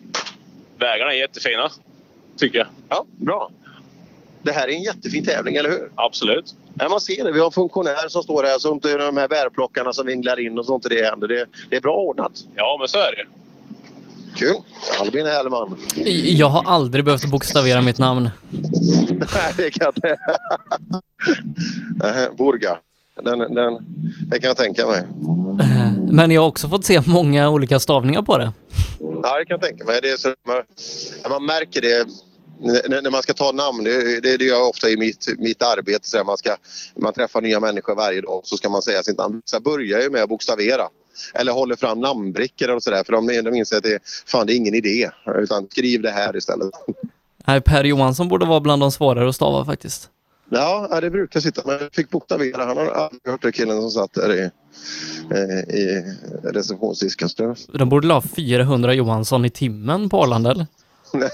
Vägarna 0.79 1.13
är 1.13 1.17
jättefina, 1.17 1.71
tycker 2.37 2.59
jag. 2.59 2.67
Ja, 2.89 3.05
bra. 3.17 3.51
Det 4.43 4.53
här 4.53 4.69
är 4.69 4.73
en 4.73 4.83
jättefin 4.83 5.25
tävling, 5.25 5.57
eller 5.57 5.71
hur? 5.71 5.91
Absolut. 5.95 6.55
Ja, 6.79 6.89
man 6.89 7.01
ser 7.01 7.25
det. 7.25 7.33
Vi 7.33 7.39
har 7.39 7.47
en 7.47 7.53
funktionär 7.53 8.09
som 8.09 8.23
står 8.23 8.45
här 8.45 8.59
så 8.59 8.73
inte 8.73 8.97
de 8.97 9.17
här 9.17 9.29
bärplockarna 9.29 9.93
som 9.93 10.07
vinglar 10.07 10.41
in 10.41 10.59
och 10.59 10.67
sånt 10.67 10.87
det 10.91 11.05
händer. 11.05 11.29
Det, 11.29 11.47
det 11.71 11.77
är 11.77 11.81
bra 11.81 11.97
ordnat. 11.97 12.33
Ja, 12.55 12.77
men 12.81 12.89
så 12.89 12.99
är 12.99 13.17
det. 13.17 13.27
Kul. 14.37 14.57
Albin 15.01 15.27
Hellman. 15.27 15.77
Jag 16.25 16.49
har 16.49 16.63
aldrig 16.67 17.05
behövt 17.05 17.31
bokstavera 17.31 17.83
mitt 17.83 17.99
namn. 17.99 18.31
Nej, 19.11 19.53
det 19.57 19.71
kan 19.71 19.93
jag 19.95 20.19
Nej, 21.97 22.29
Burga. 22.39 22.79
Den, 23.15 23.39
den, 23.39 23.79
det 24.31 24.41
kan 24.41 24.49
jag 24.49 24.57
tänka 24.57 24.87
mig. 24.87 25.03
Men 26.11 26.31
jag 26.31 26.41
har 26.41 26.49
också 26.49 26.69
fått 26.69 26.85
se 26.85 27.01
många 27.07 27.51
olika 27.51 27.81
stavningar 27.81 28.23
på 28.23 28.39
det. 28.39 28.53
Ja, 28.99 29.39
det 29.39 29.45
kan 29.45 29.55
jag 29.55 29.61
tänka 29.61 29.85
mig. 29.85 30.01
Det 30.03 30.11
är 30.11 30.17
så, 30.17 30.35
man, 30.47 30.63
man 31.31 31.47
märker 31.47 31.81
det 31.81 32.07
när, 32.89 33.11
man 33.11 33.23
ska 33.23 33.33
ta 33.35 33.53
namn. 33.53 33.85
Det, 33.85 34.21
det, 34.21 34.37
det 34.37 34.45
gör 34.45 34.57
jag 34.57 34.69
ofta 34.69 34.91
i 34.91 34.97
mitt, 34.97 35.27
mitt 35.39 35.63
arbete. 35.63 36.09
Så 36.09 36.25
man, 36.25 36.37
ska, 36.37 36.57
man 36.97 37.13
träffar 37.13 37.41
nya 37.41 37.61
människor 37.61 37.95
varje 37.95 38.21
dag 38.21 38.41
så 38.45 38.57
ska 38.57 38.69
man 38.69 38.83
säga 38.83 39.03
sitt 39.03 39.19
namn. 39.19 39.43
Så 39.45 39.57
jag 39.57 39.63
börjar 39.63 40.01
ju 40.01 40.11
med 40.11 40.23
att 40.23 40.29
bokstavera. 40.29 40.89
Eller 41.35 41.53
håller 41.53 41.77
fram 41.77 42.01
namnbrickor 42.01 42.71
och 42.71 42.83
sådär 42.83 43.05
för 43.05 43.13
de, 43.13 43.27
de 43.27 43.55
inser 43.55 43.77
att 43.77 43.83
det, 43.83 43.99
fan, 44.27 44.47
det 44.47 44.55
är 44.55 44.57
ingen 44.57 44.75
idé. 44.75 45.11
Utan 45.39 45.69
skriv 45.71 46.03
det 46.03 46.11
här 46.11 46.37
istället. 46.37 46.71
Nej, 47.47 47.61
Per 47.61 47.85
Johansson 47.85 48.29
borde 48.29 48.47
vara 48.47 48.61
bland 48.61 48.83
de 48.83 48.93
svårare 48.93 49.29
att 49.29 49.35
stava 49.35 49.65
faktiskt. 49.65 50.11
Ja, 50.55 51.01
det 51.01 51.11
brukar 51.11 51.41
sitta. 51.41 51.63
Men 51.65 51.79
jag 51.81 51.95
fick 51.95 52.11
bokstavera. 52.11 52.65
Han 52.65 52.77
har 52.77 52.87
aldrig 52.87 53.21
hört 53.25 53.43
det 53.43 53.53
killen 53.53 53.81
som 53.81 53.91
satt 53.91 54.13
där 54.13 54.35
i, 54.35 54.51
eh, 55.31 55.77
i 55.77 56.17
receptionsdisken. 56.43 57.29
De 57.73 57.89
borde 57.89 58.07
la 58.07 58.21
400 58.21 58.95
Johansson 58.95 59.45
i 59.45 59.51
timmen 59.51 60.09
på 60.09 60.23
Arlanda 60.23 60.51
eller? 60.51 60.67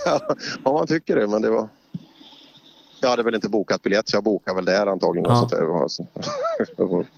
Ja, 0.65 0.73
man 0.73 0.87
tycker 0.87 1.17
det, 1.17 1.27
men 1.27 1.43
det 1.43 1.51
var... 1.51 1.69
Jag 3.01 3.09
hade 3.09 3.23
väl 3.23 3.35
inte 3.35 3.49
bokat 3.49 3.83
biljett 3.83 4.09
så 4.09 4.17
jag 4.17 4.25
bokade 4.25 4.57
väl 4.57 4.65
där 4.65 4.87
antagligen. 4.87 5.31
Ja. 5.31 5.49
Så 5.49 6.07
så. 6.77 7.05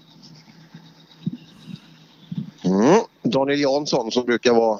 Mm. 2.63 2.99
Daniel 3.23 3.59
Jansson 3.59 4.11
som 4.11 4.25
brukar 4.25 4.53
vara 4.53 4.79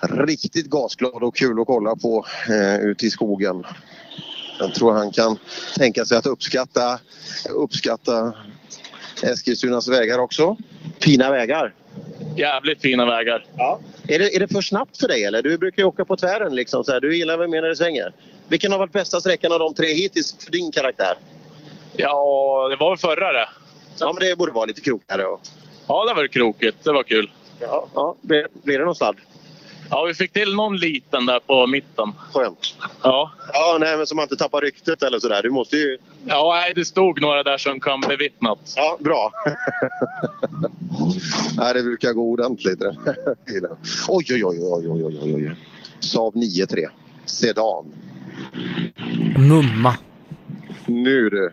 riktigt 0.00 0.66
gasglad 0.66 1.22
och 1.22 1.36
kul 1.36 1.60
att 1.60 1.66
kolla 1.66 1.96
på 1.96 2.26
eh, 2.48 2.80
ute 2.80 3.06
i 3.06 3.10
skogen. 3.10 3.64
Jag 4.58 4.74
tror 4.74 4.92
han 4.92 5.10
kan 5.10 5.38
tänka 5.76 6.04
sig 6.04 6.18
att 6.18 6.26
uppskatta, 6.26 7.00
uppskatta 7.50 8.34
Eskilstunas 9.22 9.88
vägar 9.88 10.18
också. 10.18 10.56
Fina 11.00 11.30
vägar. 11.30 11.74
Jävligt 12.36 12.80
fina 12.80 13.06
vägar. 13.06 13.44
Ja. 13.56 13.80
Är, 14.08 14.18
det, 14.18 14.36
är 14.36 14.40
det 14.40 14.48
för 14.48 14.60
snabbt 14.60 15.00
för 15.00 15.08
dig 15.08 15.24
eller? 15.24 15.42
Du 15.42 15.58
brukar 15.58 15.82
ju 15.82 15.86
åka 15.86 16.04
på 16.04 16.16
tvären 16.16 16.54
liksom. 16.54 16.84
Så 16.84 16.92
här. 16.92 17.00
Du 17.00 17.16
gillar 17.16 17.38
väl 17.38 17.48
mer 17.48 17.62
när 17.62 17.68
det 17.68 17.76
svänger? 17.76 18.12
Vilken 18.48 18.72
har 18.72 18.78
varit 18.78 18.92
bästa 18.92 19.20
sträckan 19.20 19.52
av 19.52 19.58
de 19.58 19.74
tre 19.74 19.94
hittills 19.94 20.36
för 20.44 20.52
din 20.52 20.72
karaktär? 20.72 21.18
Ja, 21.96 22.68
det 22.70 22.76
var 22.76 22.90
väl 22.90 22.98
förra 22.98 23.32
det. 23.32 23.48
Ja, 23.98 24.12
men 24.12 24.28
det 24.28 24.36
borde 24.36 24.52
vara 24.52 24.64
lite 24.64 24.80
krokigare. 24.80 25.26
Och... 25.26 25.40
Ja, 25.86 26.04
det 26.08 26.14
var 26.14 26.26
krokigt. 26.26 26.84
Det 26.84 26.92
var 26.92 27.02
kul. 27.02 27.30
Ja, 27.60 27.88
ja. 27.94 28.16
Blir, 28.20 28.48
blir 28.62 28.78
det 28.78 28.84
någon 28.84 28.94
sladd? 28.94 29.16
Ja, 29.90 30.04
vi 30.04 30.14
fick 30.14 30.32
till 30.32 30.54
någon 30.54 30.76
liten 30.76 31.26
där 31.26 31.40
på 31.40 31.66
mitten. 31.66 32.12
Skönt. 32.32 32.74
Ja. 33.02 33.32
Ja, 33.52 33.76
nej, 33.80 33.96
men 33.96 34.06
så 34.06 34.14
man 34.14 34.22
inte 34.22 34.36
tappar 34.36 34.60
ryktet 34.60 35.02
eller 35.02 35.18
sådär. 35.18 35.42
Du 35.42 35.50
måste 35.50 35.76
ju... 35.76 35.98
Ja, 36.24 36.60
nej, 36.60 36.72
det 36.74 36.84
stod 36.84 37.20
några 37.20 37.42
där 37.42 37.58
som 37.58 37.80
kan 37.80 38.00
bevittnat. 38.00 38.58
Ja, 38.76 38.96
bra. 39.00 39.32
nej, 41.56 41.74
det 41.74 41.82
brukar 41.82 42.12
gå 42.12 42.30
ordentligt. 42.30 42.82
oj, 44.08 44.26
oj, 44.30 44.44
oj, 44.44 44.58
oj, 44.62 44.88
oj, 44.90 45.18
oj, 45.22 45.34
oj. 45.34 45.56
Saab 46.00 46.34
9-3. 46.34 46.88
Sedan. 47.24 47.84
Mumma. 49.36 49.94
Nu 50.86 51.30
du. 51.30 51.52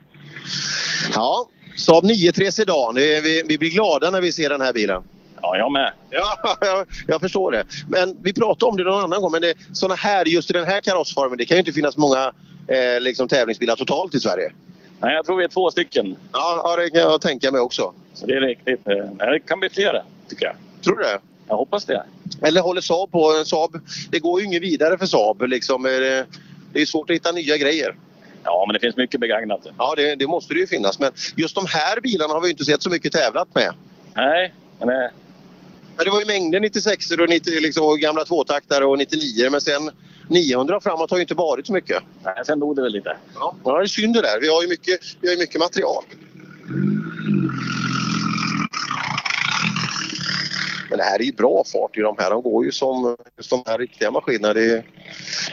Ja, 1.13 1.49
Saab 1.75 2.03
9-3 2.03 2.51
Sedan. 2.51 2.95
Vi, 2.95 3.43
vi 3.47 3.57
blir 3.57 3.69
glada 3.69 4.11
när 4.11 4.21
vi 4.21 4.31
ser 4.31 4.49
den 4.49 4.61
här 4.61 4.73
bilen. 4.73 5.03
Ja, 5.45 5.57
jag 5.57 5.71
med. 5.71 5.91
Ja, 6.09 6.37
jag, 6.61 6.87
jag 7.07 7.21
förstår 7.21 7.51
det. 7.51 7.63
Men 7.89 8.17
vi 8.21 8.33
pratade 8.33 8.69
om 8.69 8.77
det 8.77 8.83
någon 8.83 9.03
annan 9.03 9.21
gång. 9.21 9.31
Men 9.31 9.41
det, 9.41 9.53
såna 9.73 9.95
här, 9.95 10.25
just 10.25 10.49
i 10.49 10.53
den 10.53 10.65
här 10.65 10.81
karossformen, 10.81 11.37
det 11.37 11.45
kan 11.45 11.55
ju 11.57 11.59
inte 11.59 11.71
finnas 11.71 11.97
många 11.97 12.31
eh, 12.67 13.01
liksom, 13.01 13.27
tävlingsbilar 13.27 13.75
totalt 13.75 14.15
i 14.15 14.19
Sverige. 14.19 14.51
Nej, 14.99 15.15
jag 15.15 15.25
tror 15.25 15.37
vi 15.37 15.43
är 15.43 15.47
två 15.47 15.71
stycken. 15.71 16.15
Ja, 16.31 16.61
ja, 16.63 16.75
det 16.83 16.89
kan 16.89 16.99
jag 16.99 17.21
tänka 17.21 17.51
mig 17.51 17.61
också. 17.61 17.93
Så 18.13 18.25
det 18.25 18.33
är 18.33 18.41
riktigt. 18.41 18.87
eh, 18.87 18.95
Nej, 19.19 19.27
det 19.31 19.39
kan 19.39 19.59
bli 19.59 19.69
flera, 19.69 20.03
tycker 20.29 20.45
jag. 20.45 20.55
Tror 20.83 20.97
du 20.97 21.03
det? 21.03 21.19
Jag 21.47 21.55
hoppas 21.57 21.85
det. 21.85 22.03
Eller 22.41 22.61
håller 22.61 22.81
Saab 22.81 23.11
på? 23.11 23.43
Saab, 23.45 23.79
det 24.09 24.19
går 24.19 24.39
ju 24.39 24.45
inget 24.47 24.61
vidare 24.61 24.97
för 24.97 25.05
Saab. 25.05 25.41
Liksom, 25.41 25.85
Eh, 25.85 25.91
det, 26.73 26.81
är 26.81 26.85
svårt 26.85 27.09
att 27.09 27.15
hitta 27.15 27.31
nya 27.31 27.57
grejer. 27.57 27.95
Ja, 28.43 28.63
men 28.67 28.73
det 28.73 28.79
finns 28.79 28.97
mycket 28.97 29.19
begagnat. 29.19 29.67
Ja, 29.77 29.93
det, 29.97 30.15
det 30.15 30.27
måste 30.27 30.53
det 30.53 30.59
ju 30.59 30.67
finnas. 30.67 30.99
Men 30.99 31.11
just 31.35 31.55
de 31.55 31.65
här 31.67 32.01
bilarna 32.01 32.33
har 32.33 32.41
vi 32.41 32.49
inte 32.49 32.65
sett 32.65 32.81
så 32.83 32.89
mycket 32.89 33.11
tävlat 33.11 33.55
med. 33.55 33.73
Nej, 34.15 34.53
men 34.79 35.09
Men 35.95 36.05
det 36.05 36.11
var 36.11 36.19
ju 36.19 36.25
mängder 36.25 36.59
96 36.59 37.11
och 37.11 37.29
90, 37.29 37.61
liksom, 37.61 37.85
och 37.85 37.99
gamla 37.99 38.25
tvåtaktare 38.25 38.85
och 38.85 38.97
99 38.97 39.49
men 39.51 39.61
sen 39.61 39.91
900 40.29 40.77
och 40.77 40.83
framåt 40.83 41.09
har 41.09 41.17
ju 41.17 41.21
inte 41.21 41.33
varit 41.33 41.67
så 41.67 41.73
mycket. 41.73 42.03
nej, 42.23 42.35
sen 42.45 42.59
dog 42.59 42.75
det 42.75 42.81
väl 42.81 42.91
lite. 42.91 43.17
Ja, 43.35 43.55
ja 43.63 43.77
det 43.77 43.83
är 43.83 43.87
synd 43.87 44.13
det 44.13 44.21
där. 44.21 44.39
Vi 44.41 44.47
har 44.47 44.61
ju 44.61 44.67
mycket, 44.67 44.99
vi 45.21 45.27
har 45.27 45.33
ju 45.33 45.39
mycket 45.39 45.59
material. 45.59 46.03
Men 50.89 50.97
det 50.97 51.03
här 51.03 51.19
är 51.19 51.23
ju 51.23 51.31
bra 51.31 51.63
fart 51.73 51.97
i 51.97 52.01
de 52.01 52.15
här. 52.19 52.29
De 52.29 52.41
går 52.41 52.65
ju 52.65 52.71
som 52.71 53.15
just 53.37 53.49
de 53.49 53.63
här 53.65 53.77
riktiga 53.77 54.11
maskinerna. 54.11 54.53
Det, 54.53 54.83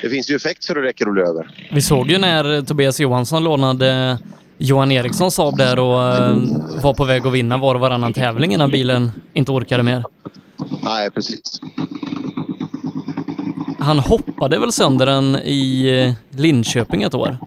det 0.02 0.10
finns 0.10 0.31
ju 0.31 0.36
effekt 0.36 0.65
så 0.65 0.75
det 0.75 0.83
räcker 0.83 1.05
att 1.05 1.09
rulla 1.09 1.28
över. 1.28 1.69
Vi 1.73 1.83
såg 1.83 2.10
ju 2.10 2.19
när 2.19 2.62
Tobias 2.62 3.01
Johansson 3.01 3.44
lånade 3.44 4.19
Johan 4.62 4.92
Eriksson 4.92 5.30
Saab 5.30 5.56
där 5.56 5.78
och 5.78 6.02
eh, 6.02 6.36
var 6.82 6.94
på 6.94 7.05
väg 7.05 7.26
att 7.26 7.32
vinna 7.32 7.58
var 7.58 7.74
och 7.74 7.80
varannan 7.80 8.12
tävling 8.12 8.52
innan 8.52 8.70
bilen 8.70 9.12
inte 9.32 9.52
orkade 9.52 9.82
mer. 9.82 10.05
Nej, 10.82 11.10
precis. 11.10 11.60
Han 13.78 13.98
hoppade 13.98 14.58
väl 14.58 14.72
sönder 14.72 15.06
den 15.06 15.36
i 15.36 15.89
eh, 16.06 16.39
Linköping 16.39 17.02
ett 17.02 17.14
år? 17.14 17.39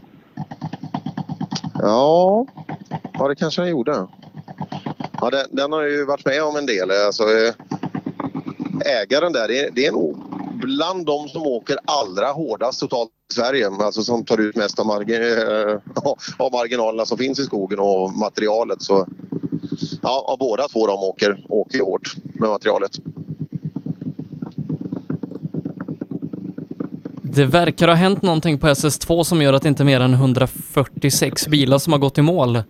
Ja, 1.80 2.46
ja 3.14 3.28
det 3.28 3.36
kanske 3.36 3.62
han 3.62 3.70
gjorde. 3.70 4.08
Ja, 5.22 5.30
den, 5.30 5.46
den 5.52 5.72
har 5.72 5.84
ju 5.84 6.06
varit 6.06 6.26
med 6.26 6.44
om 6.44 6.56
en 6.56 6.66
del. 6.66 6.92
Alltså, 7.06 7.24
eh, 7.24 7.54
ägaren 9.02 9.34
där, 9.34 9.48
det 9.48 9.60
är, 9.60 9.72
det 9.72 9.86
är 9.86 9.92
nog 9.92 10.23
bland 10.64 11.06
de 11.06 11.30
som 11.30 11.42
åker 11.42 11.78
allra 11.86 12.32
hårdast 12.32 12.80
totalt 12.80 13.10
i 13.32 13.34
Sverige. 13.34 13.70
Alltså 13.70 14.04
som 14.04 14.26
tar 14.26 14.38
ut 14.38 14.56
mest 14.56 14.80
av, 14.80 14.86
margin- 14.86 15.70
eh, 15.70 15.80
av 16.46 16.52
marginalerna 16.52 17.06
som 17.06 17.18
finns 17.18 17.40
i 17.40 17.44
skogen 17.44 17.80
och 17.80 18.14
materialet. 18.14 18.82
Så, 18.82 19.08
ja, 20.02 20.26
av 20.28 20.38
båda 20.38 20.68
två 20.68 20.88
de 20.88 21.04
åker, 21.04 21.46
åker 21.50 21.80
hårt 21.80 22.16
med 22.34 22.50
materialet. 22.50 22.92
Det 27.22 27.46
verkar 27.46 27.88
ha 27.88 27.96
hänt 27.96 28.22
någonting 28.22 28.60
på 28.60 28.68
SS2 28.68 29.24
som 29.24 29.42
gör 29.42 29.54
att 29.54 29.66
inte 29.66 29.84
mer 29.84 30.00
än 30.00 30.14
146 30.14 31.48
bilar 31.48 31.78
som 31.78 31.94
har 31.94 32.00
gått 32.00 32.18
i 32.18 32.22
mål. 32.22 32.56
Eh, 32.56 32.64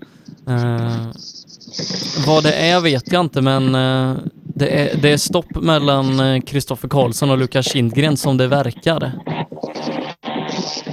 vad 2.27 2.43
det 2.43 2.53
är 2.53 2.81
vet 2.81 3.11
jag 3.11 3.21
inte 3.25 3.41
men 3.41 3.75
eh, 3.75 4.17
det, 4.53 4.67
är, 4.67 4.97
det 4.97 5.09
är 5.09 5.17
stopp 5.17 5.55
mellan 5.55 6.41
Kristoffer 6.41 6.87
Karlsson 6.87 7.29
och 7.29 7.37
Lukas 7.37 7.65
Kindgren 7.65 8.17
som 8.17 8.37
det 8.37 8.47
verkar. 8.47 9.11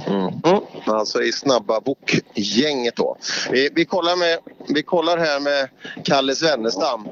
Mm. 0.07 0.61
Alltså 0.85 1.21
i 1.23 1.31
snabba 1.31 1.81
bokgänget 1.81 2.95
då. 2.95 3.17
Vi, 3.51 3.69
vi, 3.75 3.85
kollar 3.85 4.15
med, 4.15 4.37
vi 4.67 4.83
kollar 4.83 5.17
här 5.17 5.39
med 5.39 5.69
Kalle 6.03 6.35
Svennestam. 6.35 7.07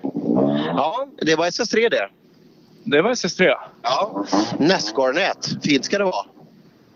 Ja, 0.65 1.07
det 1.21 1.35
var 1.35 1.45
SS3 1.45 1.89
det. 1.89 2.09
Det 2.83 3.01
var 3.01 3.11
SS3. 3.11 3.53
Ja. 3.81 4.25
Nascar-nät. 4.59 5.63
Fint 5.63 5.85
ska 5.85 5.97
det 5.97 6.03
vara. 6.03 6.25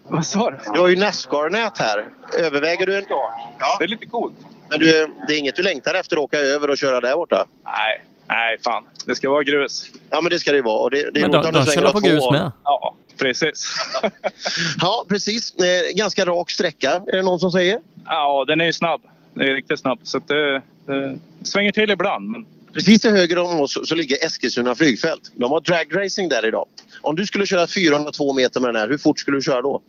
Vad 0.07 0.25
sa 0.25 0.51
du? 0.51 0.57
Du 0.73 0.80
har 0.80 0.88
ju 0.88 0.95
Nascar-nät 0.95 1.77
här. 1.77 2.06
Överväger 2.40 2.85
du 2.85 2.98
en... 2.98 3.06
Ja. 3.09 3.75
Det 3.80 3.85
är 3.85 3.88
lite 3.88 4.06
coolt. 4.06 4.35
Men 4.69 4.80
du, 4.80 5.14
det 5.27 5.33
är 5.33 5.40
inget 5.40 5.56
du 5.56 5.64
längtar 5.64 5.93
efter 5.93 6.15
att 6.15 6.23
åka 6.23 6.38
över 6.38 6.69
och 6.69 6.77
köra 6.77 7.01
där 7.01 7.15
borta? 7.15 7.45
Nej, 7.65 8.03
nej 8.27 8.58
fan. 8.64 8.84
Det 9.06 9.16
ska 9.16 9.30
vara 9.30 9.43
grus. 9.43 9.85
Ja, 10.10 10.22
men 10.22 10.30
det 10.30 10.40
ska 10.40 10.52
det 10.52 10.61
vara. 10.61 10.80
Och 10.84 10.92
det, 10.92 11.11
det 11.11 11.19
är 11.19 11.22
Men 11.22 11.32
de- 11.32 11.52
de 11.52 11.66
kör 11.66 11.92
på 11.92 12.00
grus 12.00 12.24
med? 12.32 12.52
Ja, 12.64 12.95
precis. 13.18 13.76
Ja, 14.82 15.06
precis. 15.10 15.53
Ganska 15.95 16.26
rak 16.26 16.52
sträcka, 16.52 16.92
är 17.08 17.16
det 17.16 17.22
någon 17.24 17.40
som 17.40 17.52
säger? 17.52 17.80
Ja, 18.06 18.45
den 18.48 18.61
är 18.61 18.66
ju 18.66 18.74
snabb. 18.74 19.02
Den 19.34 19.48
är 19.48 19.53
riktigt 19.53 19.80
snabb. 19.80 20.00
Så 20.03 20.18
att 20.18 20.27
det, 20.27 20.61
det 20.85 21.18
svänger 21.43 21.72
till 21.72 21.92
ibland. 21.92 22.30
Men 22.30 22.45
Precis 22.74 23.02
till 23.02 23.11
höger 23.11 23.38
om 23.38 23.61
oss 23.61 23.77
så 23.90 23.95
ligger 23.95 24.26
Eskilstuna 24.26 24.76
flygfält. 24.76 25.32
De 25.35 25.52
har 25.52 25.61
dragracing 25.61 26.30
där 26.30 26.45
idag. 26.48 26.66
Om 27.02 27.16
du 27.16 27.26
skulle 27.26 27.45
köra 27.45 27.68
402 27.68 28.34
meter 28.34 28.60
med 28.60 28.69
den 28.69 28.82
här, 28.82 28.90
hur 28.90 28.98
fort 28.98 29.19
skulle 29.19 29.38
du 29.38 29.42
köra 29.42 29.61
då? 29.61 29.82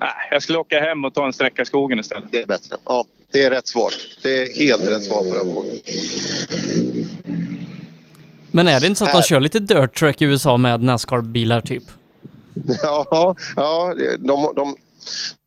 nej, 0.00 0.10
jag 0.30 0.42
skulle 0.42 0.58
åka 0.58 0.80
hem 0.80 1.04
och 1.04 1.14
ta 1.14 1.26
en 1.26 1.32
sträcka 1.32 1.62
i 1.62 1.64
skogen 1.64 1.98
istället. 1.98 2.24
Det 2.30 2.42
är 2.42 2.46
bättre. 2.46 2.76
Ja, 2.84 3.04
det 3.34 3.44
är 3.44 3.50
rätt 3.50 3.66
svar. 3.68 3.92
Det 4.22 4.42
är 4.42 4.54
helt 4.58 4.82
rätt 4.82 5.04
svar 5.04 5.18
på 5.18 5.34
den 5.34 5.52
frågan. 5.52 5.78
Men 8.50 8.68
är 8.68 8.80
det 8.80 8.86
inte 8.86 8.98
så 8.98 9.04
att 9.04 9.12
de 9.12 9.22
kör 9.22 9.40
lite 9.40 9.58
dirt 9.58 9.98
track 9.98 10.22
i 10.22 10.24
USA 10.24 10.56
med 10.56 10.80
Nascar-bilar 10.82 11.60
typ? 11.60 11.82
Ja, 12.82 13.36
ja 13.56 13.94
de, 14.18 14.52
de 14.56 14.76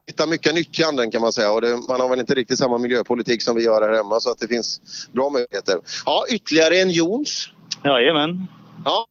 hittar 0.08 0.28
mycket 0.28 0.56
nyttjanden 0.56 1.12
kan 1.12 1.22
man 1.22 1.34
säga 1.34 1.52
och 1.52 1.62
det, 1.62 1.78
man 1.88 2.02
har 2.02 2.10
väl 2.10 2.20
inte 2.20 2.36
riktigt 2.36 2.60
samma 2.60 2.78
miljöpolitik 2.78 3.42
som 3.42 3.56
vi 3.56 3.64
gör 3.64 3.82
här 3.82 3.98
hemma 3.98 4.20
så 4.20 4.32
att 4.32 4.40
det 4.40 4.48
finns 4.48 4.82
bra 5.12 5.30
möjligheter. 5.30 5.80
Ja, 6.06 6.26
ytterligare 6.30 6.82
en 6.82 6.92
Jons. 6.92 7.50
Jajamän. 7.84 8.48
Ja, 8.86 9.06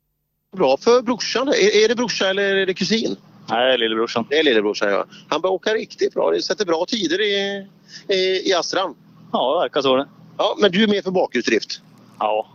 bra 0.57 0.77
för 0.77 1.03
brorsan. 1.03 1.49
Är, 1.49 1.85
är 1.85 1.89
det 1.89 1.95
brorsa 1.95 2.31
eller 2.31 2.57
är 2.57 2.67
det 2.67 2.75
kusin? 2.75 3.17
Nej, 3.50 3.78
lillebrorsan. 3.78 4.26
Det 4.31 4.39
är 4.39 4.42
lillebrorsan 4.42 4.91
ja. 4.91 5.05
Han 5.28 5.41
börjar 5.41 5.52
åka 5.52 5.75
riktigt 5.75 6.15
bra. 6.15 6.31
Det 6.31 6.42
sätter 6.42 6.65
bra 6.65 6.86
tider 6.89 7.20
i, 7.20 7.66
i, 8.08 8.50
i 8.50 8.55
Astran. 8.55 8.94
Ja, 9.33 9.55
det 9.55 9.60
verkar 9.60 9.83
så 9.83 9.97
det. 9.97 10.07
Ja, 10.39 10.57
men 10.60 10.73
du 10.73 10.83
är 10.83 10.89
med 10.89 11.05
för 11.05 11.10
bakhjulsdrift? 11.10 11.81
Ja. 12.18 12.47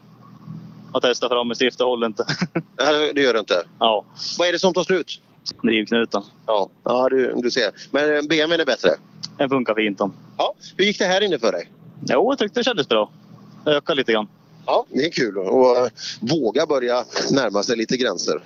Jag 0.94 1.02
testar 1.02 1.30
fram 1.30 1.48
med 1.48 1.58
stift, 1.58 1.78
det 1.78 1.84
håller 1.84 2.08
inte. 2.08 2.26
Nej, 2.80 3.12
det 3.16 3.22
gör 3.22 3.34
det 3.34 3.40
inte. 3.40 3.64
Ja. 3.80 4.06
Vad 4.38 4.48
är 4.48 4.52
det 4.52 4.60
som 4.60 4.74
tar 4.74 4.84
slut? 4.84 5.22
Drivknuten. 5.64 6.24
Ja, 6.46 6.70
ja 6.84 7.10
du, 7.10 7.34
du 7.36 7.52
ser. 7.52 7.72
Men 7.92 8.16
eh, 8.16 8.22
BMW 8.22 8.62
är 8.62 8.66
bättre? 8.66 8.90
Den 9.38 9.50
funkar 9.50 9.76
fint 9.76 9.98
de. 9.98 10.14
Ja. 10.38 10.54
Hur 10.78 10.86
gick 10.86 11.00
det 11.00 11.06
här 11.06 11.22
inne 11.22 11.40
för 11.40 11.52
dig? 11.52 11.70
Jo, 12.10 12.32
jag 12.32 12.40
tyckte 12.40 12.60
det 12.60 12.64
kändes 12.64 12.90
bra. 12.90 13.12
Det 13.66 13.72
ökade 13.72 13.98
lite 13.98 14.12
grann. 14.12 14.28
Ja, 14.66 14.86
det 14.90 15.06
är 15.06 15.12
kul 15.12 15.38
och 15.38 15.78
eh, 15.78 15.88
våga 16.20 16.66
börja 16.66 17.06
närma 17.32 17.64
sig 17.64 17.78
lite 17.78 17.98
gränser. 17.98 18.42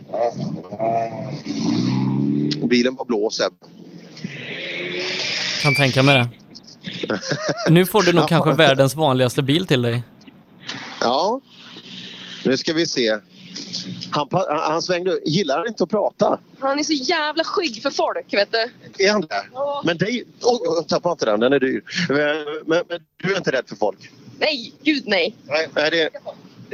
Bilen 2.67 2.95
var 2.95 3.05
blå 3.05 3.29
Seb. 3.29 3.53
Kan 5.61 5.75
tänka 5.75 6.03
mig 6.03 6.15
det. 6.15 6.29
Nu 7.69 7.85
får 7.85 8.03
du 8.03 8.13
nog 8.13 8.27
kanske 8.27 8.53
världens 8.53 8.95
vanligaste 8.95 9.43
bil 9.43 9.67
till 9.67 9.81
dig. 9.81 10.03
Ja, 11.01 11.41
nu 12.43 12.57
ska 12.57 12.73
vi 12.73 12.85
se. 12.85 13.19
Han, 14.11 14.27
han, 14.47 14.81
svängde 14.81 15.19
Gillar 15.25 15.57
han 15.57 15.67
inte 15.67 15.83
att 15.83 15.89
prata? 15.89 16.39
Han 16.59 16.79
är 16.79 16.83
så 16.83 16.93
jävla 16.93 17.43
skygg 17.43 17.81
för 17.81 17.89
folk, 17.89 18.33
vet 18.33 18.49
du. 18.51 19.03
Är 19.05 19.11
han 19.11 19.21
det? 19.21 19.43
Men 19.83 19.97
dig... 19.97 20.23
Oh, 20.41 20.83
tappa 20.83 21.11
inte 21.11 21.25
den, 21.25 21.39
den 21.39 21.53
är 21.53 21.59
dyr. 21.59 21.83
Men, 22.09 22.45
men, 22.65 22.83
men 22.89 22.99
du 23.17 23.33
är 23.33 23.37
inte 23.37 23.51
rädd 23.51 23.65
för 23.67 23.75
folk? 23.75 24.11
Nej, 24.39 24.73
gud 24.83 25.03
nej. 25.05 25.35
Nej, 25.47 25.67
nej 25.75 25.91
det, 25.91 26.09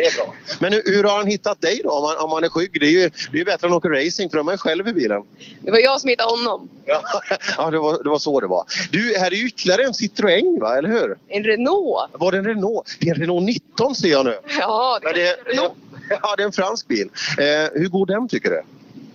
det 0.02 0.08
är 0.08 0.16
bra. 0.16 0.36
Men 0.60 0.74
hur, 0.74 0.84
hur 0.86 1.04
har 1.04 1.18
han 1.18 1.28
hittat 1.28 1.62
dig 1.62 1.82
då 1.84 1.92
om 1.92 2.06
han, 2.06 2.18
om 2.18 2.32
han 2.32 2.44
är 2.44 2.50
skygg? 2.50 2.80
Det 2.80 2.86
är 2.86 2.92
ju 2.92 3.10
det 3.32 3.40
är 3.40 3.46
bättre 3.46 3.68
än 3.68 3.74
att 3.74 3.78
åka 3.78 3.90
racing 3.90 4.30
för 4.30 4.38
de 4.38 4.48
är 4.48 4.58
själv 4.58 4.88
i 4.88 4.94
bilen. 4.94 5.24
Det 5.62 5.72
var 5.72 5.80
jag 5.80 6.02
som 6.02 6.10
hittade 6.10 6.30
honom. 6.30 6.70
Ja, 6.86 7.02
ja 7.58 7.72
det, 7.72 7.80
var, 7.80 8.04
det 8.04 8.10
var 8.10 8.20
så 8.20 8.40
det 8.40 8.48
var. 8.48 8.66
Du, 8.92 9.16
här 9.18 9.32
är 9.32 9.36
ju 9.36 9.48
ytterligare 9.48 9.84
en 9.84 9.94
Citroën 9.94 10.60
va, 10.60 10.78
eller 10.78 10.90
hur? 10.90 11.18
En 11.28 11.44
Renault. 11.44 12.12
Var 12.14 12.32
det 12.32 12.38
en 12.38 12.46
Renault? 12.46 12.98
Det 13.00 13.10
är 13.10 13.14
en 13.14 13.22
Renault 13.22 13.46
19 13.46 13.96
ser 13.96 14.08
jag 14.08 14.26
nu. 14.26 14.40
Ja, 14.60 15.00
det 15.02 15.14
det, 15.14 15.38
det, 15.46 15.72
ja, 16.22 16.36
det 16.38 16.44
är 16.44 16.46
en 16.46 16.52
fransk 16.52 16.88
bil. 16.88 17.10
Eh, 17.38 17.46
hur 17.74 17.88
går 17.88 18.06
den 18.06 18.28
tycker 18.28 18.50
du? 18.50 18.62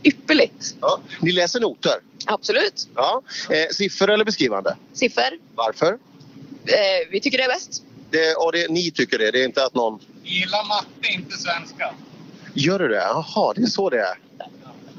Ypperligt. 0.03 0.75
Ja, 0.81 1.01
ni 1.21 1.33
läser 1.33 1.61
noter? 1.61 1.95
Absolut. 2.27 2.89
Ja. 2.95 3.23
Eh, 3.51 3.69
siffror 3.71 4.11
eller 4.11 4.25
beskrivande? 4.25 4.77
Siffer. 4.93 5.39
Varför? 5.55 5.99
Eh, 6.67 7.11
vi 7.11 7.21
tycker 7.21 7.39
det 7.39 7.45
är 7.45 7.49
bäst. 7.49 7.83
Det, 8.11 8.35
och 8.35 8.53
det, 8.53 8.71
ni 8.71 8.91
tycker 8.91 9.19
det? 9.19 9.31
Det 9.31 9.41
är 9.41 9.45
inte 9.45 9.65
att 9.65 9.75
någon... 9.75 10.01
Gillar 10.27 10.69
matte, 10.69 11.13
inte 11.13 11.37
svenska. 11.37 11.95
Gör 12.55 12.79
du 12.79 12.89
det? 12.89 12.97
Jaha, 12.97 13.53
det 13.57 13.63
är 13.63 13.67
så 13.67 13.91
det 13.91 14.01
är. 14.01 14.19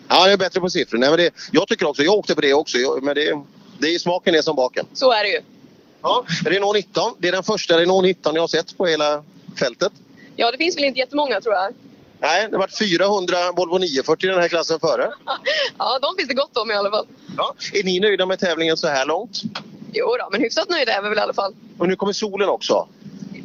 Ja, 0.08 0.26
det 0.26 0.32
är 0.32 0.38
bättre 0.38 0.60
på 0.60 0.70
siffror. 0.70 0.98
Nej, 0.98 1.10
men 1.10 1.18
det, 1.18 1.34
jag 1.52 1.68
tycker 1.68 1.88
också, 1.88 2.04
jag 2.04 2.14
åkte 2.14 2.36
på 2.36 2.42
det 2.42 2.54
också. 2.54 2.78
Jag, 2.78 3.04
men 3.04 3.16
det, 3.16 3.44
det 3.80 3.96
är 3.96 4.00
smaken 4.00 4.36
är 4.36 4.42
som 4.42 4.56
baken. 4.56 4.86
Så 4.94 5.12
är 5.12 5.24
det 5.24 5.30
ju. 5.30 5.42
Ja, 6.02 6.26
Renault 6.46 6.76
19. 6.76 7.14
Det 7.20 7.28
är 7.28 7.32
den 7.32 7.44
första 7.44 7.78
Renault 7.78 8.04
19 8.04 8.36
jag 8.36 8.42
har 8.42 8.48
sett 8.48 8.78
på 8.78 8.86
hela 8.86 9.24
fältet. 9.60 9.92
Ja, 10.36 10.52
det 10.52 10.58
finns 10.58 10.78
väl 10.78 10.84
inte 10.84 11.00
jättemånga 11.00 11.42
tror 11.42 11.56
jag. 11.56 11.74
Nej, 12.20 12.48
det 12.50 12.56
har 12.56 12.60
varit 12.60 12.78
400 12.78 13.38
Volvo 13.56 13.78
940 13.78 14.28
i 14.28 14.32
den 14.32 14.42
här 14.42 14.48
klassen 14.48 14.80
före. 14.80 15.12
Ja, 15.78 16.00
de 16.02 16.16
finns 16.18 16.28
det 16.28 16.34
gott 16.34 16.58
om 16.58 16.72
i 16.72 16.74
alla 16.74 16.90
fall. 16.92 17.06
Ja. 17.38 17.56
Är 17.74 17.84
ni 17.84 18.00
nöjda 18.00 18.26
med 18.26 18.40
tävlingen 18.40 18.78
så 18.78 18.88
här 18.88 19.06
långt? 19.06 19.42
Jo 19.94 20.16
då, 20.20 20.30
men 20.32 20.42
hyfsat 20.42 20.70
nöjda 20.70 20.92
är 20.92 21.02
vi 21.02 21.10
väl 21.10 21.18
i 21.18 21.22
alla 21.22 21.34
fall. 21.34 21.56
Och 21.78 21.88
nu 21.88 21.96
kommer 21.96 22.14
solen 22.14 22.50
också. 22.50 22.88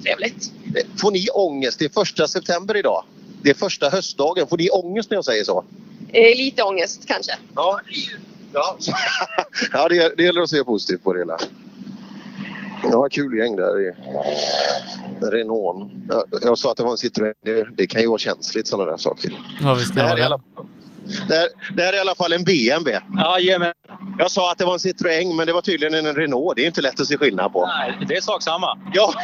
Trevligt. 0.02 0.52
Får 1.00 1.10
ni 1.10 1.28
ångest? 1.34 1.78
Det 1.78 1.84
är 1.84 1.88
första 1.88 2.28
september 2.28 2.76
idag. 2.76 3.04
Det 3.42 3.50
är 3.50 3.54
första 3.54 3.88
höstdagen. 3.88 4.46
Får 4.46 4.56
ni 4.58 4.70
ångest 4.70 5.10
när 5.10 5.16
jag 5.16 5.24
säger 5.24 5.44
så? 5.44 5.64
Eh, 6.12 6.36
lite 6.36 6.62
ångest 6.62 7.02
kanske. 7.06 7.32
Ja, 7.54 7.80
ja. 8.52 8.76
ja 9.72 9.88
det, 9.88 10.16
det 10.16 10.22
gäller 10.22 10.40
att 10.40 10.50
se 10.50 10.64
positivt 10.64 11.04
på 11.04 11.12
det 11.12 11.18
hela. 11.18 11.38
Ja, 12.90 13.08
kul 13.10 13.38
gäng 13.38 13.56
där 13.56 13.80
i 13.80 13.92
Renault. 15.20 15.92
Jag, 16.08 16.24
jag 16.42 16.58
sa 16.58 16.70
att 16.70 16.76
det 16.76 16.82
var 16.82 16.90
en 16.90 16.96
Citroën. 16.96 17.34
Det, 17.44 17.66
det 17.76 17.86
kan 17.86 18.00
ju 18.00 18.06
vara 18.08 18.18
känsligt 18.18 18.66
sådana 18.66 18.90
där 18.90 18.96
saker. 18.98 19.32
Ja, 19.62 19.74
visst 19.74 19.94
Det 19.94 20.02
här, 20.02 20.16
i 20.16 20.20
det. 20.20 20.26
alla, 20.26 20.40
det, 21.28 21.34
här, 21.34 21.48
det 21.76 21.82
här 21.82 21.92
är 21.92 21.96
i 21.96 22.00
alla 22.00 22.14
fall 22.14 22.32
en 22.32 22.44
BMW. 22.44 23.00
Jajamän. 23.18 23.72
Jag 24.18 24.30
sa 24.30 24.52
att 24.52 24.58
det 24.58 24.64
var 24.64 24.72
en 24.72 24.78
Citroën 24.78 25.36
men 25.36 25.46
det 25.46 25.52
var 25.52 25.60
tydligen 25.60 26.06
en 26.06 26.14
Renault. 26.14 26.56
Det 26.56 26.62
är 26.62 26.66
inte 26.66 26.80
lätt 26.80 27.00
att 27.00 27.06
se 27.06 27.16
skillnad 27.16 27.52
på. 27.52 27.66
Nej, 27.66 27.98
det 28.08 28.16
är 28.16 28.20
sak 28.20 28.42
samma. 28.42 28.78
Ja, 28.94 29.14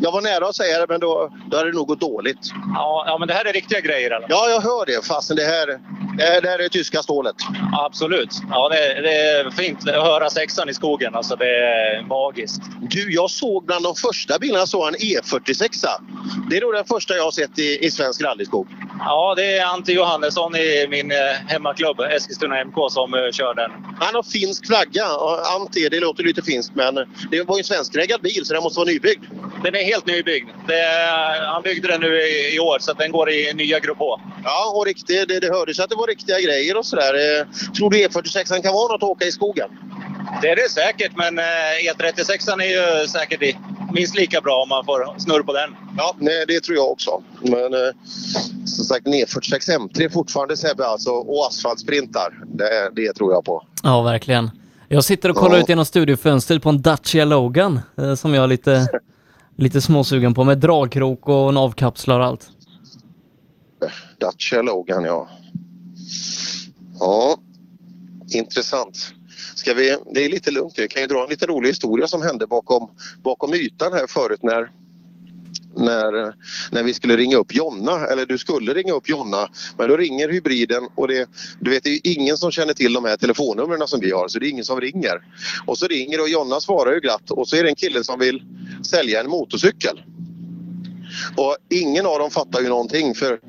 jag 0.00 0.12
var 0.12 0.22
nära 0.22 0.48
att 0.48 0.56
säga 0.56 0.78
det 0.78 0.86
men 0.88 1.00
då, 1.00 1.32
då 1.50 1.56
hade 1.56 1.70
det 1.70 1.76
nog 1.76 1.86
gått 1.86 2.00
dåligt. 2.00 2.38
Ja, 2.74 3.04
ja, 3.06 3.18
men 3.18 3.28
det 3.28 3.34
här 3.34 3.44
är 3.44 3.52
riktiga 3.52 3.80
grejer. 3.80 4.10
Eller? 4.10 4.26
Ja, 4.28 4.48
jag 4.48 4.60
hör 4.60 4.86
det. 4.86 5.06
Fastän 5.06 5.36
det 5.36 5.44
här, 5.44 5.66
det 6.18 6.24
här, 6.24 6.40
det 6.40 6.48
här 6.48 6.58
är 6.58 6.68
tyska 6.68 7.02
stålet. 7.02 7.36
Absolut. 7.72 8.30
Ja, 8.50 8.68
det, 8.68 9.00
det 9.02 9.14
är 9.14 9.50
fint 9.50 9.88
att 9.88 9.94
höra 9.94 10.30
sexan 10.30 10.68
i 10.68 10.74
skogen. 10.74 11.14
Alltså, 11.14 11.36
det 11.36 11.56
är 11.56 12.02
magiskt. 12.02 12.62
Du, 12.80 13.14
jag 13.14 13.30
såg 13.30 13.66
bland 13.66 13.84
de 13.84 13.94
första 13.94 14.38
bilarna 14.38 14.66
så 14.66 14.88
en 14.88 14.94
E46. 14.94 15.86
Det 16.50 16.56
är 16.56 16.60
nog 16.60 16.74
den 16.74 16.84
första 16.84 17.14
jag 17.14 17.24
har 17.24 17.30
sett 17.30 17.58
i, 17.58 17.86
i 17.86 17.90
svensk 17.90 18.22
rallyskog. 18.22 18.66
Ja, 18.98 19.34
det 19.36 19.58
är 19.58 19.66
Ante 19.66 19.92
Johannesson 19.92 20.56
i 20.56 20.86
min 20.90 21.12
hemmaklubb 21.46 22.00
Eskilstuna 22.00 22.64
MK 22.64 22.74
som 22.90 23.14
eh, 23.14 23.30
kör 23.32 23.54
den. 23.54 23.70
Han 23.98 24.14
har 24.14 24.22
finsk 24.22 24.66
flagga. 24.66 25.16
och 25.16 25.46
Ante, 25.54 25.88
det 25.88 26.00
låter 26.00 26.24
lite 26.24 26.42
finskt 26.42 26.74
men 26.74 26.94
det 27.30 27.42
var 27.42 27.56
ju 27.56 27.60
en 27.60 27.64
svenskreggad 27.64 28.20
bil 28.22 28.44
så 28.46 28.54
den 28.54 28.62
måste 28.62 28.78
vara 28.80 28.88
nybyggd. 28.90 29.24
Den 29.62 29.74
är 29.74 29.84
helt 29.84 30.06
nybyggd. 30.06 30.48
Är, 30.68 31.46
han 31.52 31.62
byggde 31.62 31.88
den 31.88 32.00
nu 32.00 32.20
i, 32.22 32.54
i 32.56 32.58
år 32.60 32.78
så 32.80 32.92
den 32.92 33.12
går 33.12 33.30
i 33.30 33.52
nya 33.54 33.80
Grupp 33.80 33.98
H. 33.98 34.20
Ja, 34.44 34.72
och 34.76 34.86
riktigt, 34.86 35.28
det, 35.28 35.40
det 35.40 35.48
hördes 35.48 35.80
att 35.80 35.90
det 35.90 35.96
var 35.96 36.06
riktiga 36.06 36.40
grejer 36.40 36.76
och 36.76 36.86
sådär. 36.86 37.14
Eh, 37.14 37.46
Tror 37.76 37.90
du 37.90 37.96
E46 37.96 38.62
kan 38.62 38.74
vara 38.74 38.92
något 38.92 39.02
att 39.02 39.08
åka 39.08 39.24
i 39.24 39.32
skogen? 39.32 39.68
Det 40.42 40.48
är 40.48 40.56
det 40.56 40.70
säkert, 40.70 41.12
men 41.16 41.38
eh, 41.38 41.44
E36 41.94 42.60
är 42.62 43.00
ju 43.02 43.08
säkert 43.08 43.42
i, 43.42 43.56
minst 43.92 44.16
lika 44.16 44.40
bra 44.40 44.62
om 44.62 44.68
man 44.68 44.84
får 44.84 45.18
snurr 45.18 45.42
på 45.42 45.52
den. 45.52 45.70
Ja, 45.96 46.14
nej, 46.18 46.44
det 46.48 46.60
tror 46.60 46.76
jag 46.76 46.90
också. 46.90 47.22
Men 47.42 47.74
eh, 47.74 47.90
som 48.66 48.84
sagt, 48.84 49.06
en 49.06 49.14
E46 49.14 49.78
M3 49.78 50.08
fortfarande 50.12 50.56
Sebbe 50.56 50.86
alltså 50.86 51.10
och 51.10 51.46
asfaltsprintar. 51.46 52.44
Det, 52.46 52.90
det 52.96 53.12
tror 53.12 53.32
jag 53.32 53.44
på. 53.44 53.62
Ja, 53.82 54.02
verkligen. 54.02 54.50
Jag 54.88 55.04
sitter 55.04 55.28
och 55.30 55.36
kollar 55.36 55.56
Ja. 55.56 55.62
ut 55.62 55.68
genom 55.68 55.84
studiofönstret 55.84 56.62
på 56.62 56.68
en 56.68 56.82
Dacia 56.82 57.24
Logan 57.24 57.80
eh, 57.98 58.14
som 58.14 58.34
jag 58.34 58.44
är 58.44 58.48
lite, 58.48 58.86
lite 59.56 59.80
småsugen 59.80 60.34
på 60.34 60.44
med 60.44 60.58
dragkrok 60.58 61.28
och 61.28 61.54
navkapslar 61.54 62.20
och 62.20 62.26
allt. 62.26 62.48
Dacia 64.20 64.62
Logan, 64.62 65.04
ja. 65.04 65.28
Ja, 67.00 67.36
intressant. 68.34 69.12
Ska 69.66 69.74
vi, 69.74 69.96
det 70.14 70.24
är 70.24 70.28
lite 70.28 70.50
lugnt. 70.50 70.78
Jag 70.78 70.90
kan 70.90 71.02
ju 71.02 71.08
dra 71.08 71.24
en 71.24 71.30
lite 71.30 71.46
rolig 71.46 71.68
historia 71.68 72.08
som 72.08 72.22
hände 72.22 72.46
bakom, 72.46 72.90
bakom 73.22 73.54
ytan 73.54 73.92
här 73.92 74.06
förut 74.06 74.42
när, 74.42 74.70
när, 75.76 76.34
när 76.70 76.82
vi 76.82 76.94
skulle 76.94 77.16
ringa 77.16 77.36
upp 77.36 77.54
Jonna, 77.54 78.06
eller 78.06 78.26
du 78.26 78.38
skulle 78.38 78.74
ringa 78.74 78.92
upp 78.92 79.08
Jonna, 79.08 79.48
men 79.78 79.88
då 79.88 79.96
ringer 79.96 80.28
hybriden 80.28 80.88
och 80.94 81.08
det, 81.08 81.28
du 81.60 81.70
vet 81.70 81.84
det 81.84 81.90
är 81.90 81.92
ju 81.92 82.00
ingen 82.02 82.36
som 82.36 82.50
känner 82.50 82.74
till 82.74 82.92
de 82.92 83.04
här 83.04 83.16
telefonnumren 83.16 83.88
som 83.88 84.00
vi 84.00 84.10
har 84.10 84.28
så 84.28 84.38
det 84.38 84.46
är 84.46 84.50
ingen 84.50 84.64
som 84.64 84.80
ringer. 84.80 85.22
Och 85.66 85.78
så 85.78 85.86
ringer 85.86 86.20
och 86.20 86.28
Jonna 86.28 86.60
svarar 86.60 86.94
ju 86.94 87.00
glatt 87.00 87.30
och 87.30 87.48
så 87.48 87.56
är 87.56 87.62
det 87.62 87.68
en 87.68 87.76
kille 87.76 88.04
som 88.04 88.18
vill 88.18 88.42
sälja 88.82 89.20
en 89.20 89.30
motorcykel. 89.30 90.02
Och 91.36 91.56
ingen 91.70 92.06
av 92.06 92.18
dem 92.18 92.30
fattar 92.30 92.60
ju 92.60 92.68
någonting. 92.68 93.14
För, 93.14 93.40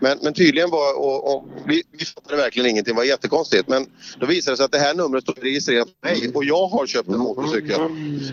men, 0.00 0.18
men 0.22 0.34
tydligen 0.34 0.70
var, 0.70 0.98
och, 0.98 1.34
och, 1.34 1.44
vi, 1.66 1.82
vi 1.98 2.04
fattade 2.04 2.36
verkligen 2.36 2.70
ingenting, 2.70 2.94
det 2.94 2.98
var 2.98 3.04
jättekonstigt. 3.04 3.68
Men 3.68 3.86
då 4.18 4.26
visade 4.26 4.52
det 4.52 4.56
sig 4.56 4.64
att 4.64 4.72
det 4.72 4.78
här 4.78 4.94
numret 4.94 5.22
står 5.22 5.34
registrerat 5.34 5.88
på 6.00 6.08
mig 6.08 6.30
och 6.34 6.44
jag 6.44 6.66
har 6.66 6.86
köpt 6.86 7.08
en 7.08 7.18
motorcykel. 7.18 7.80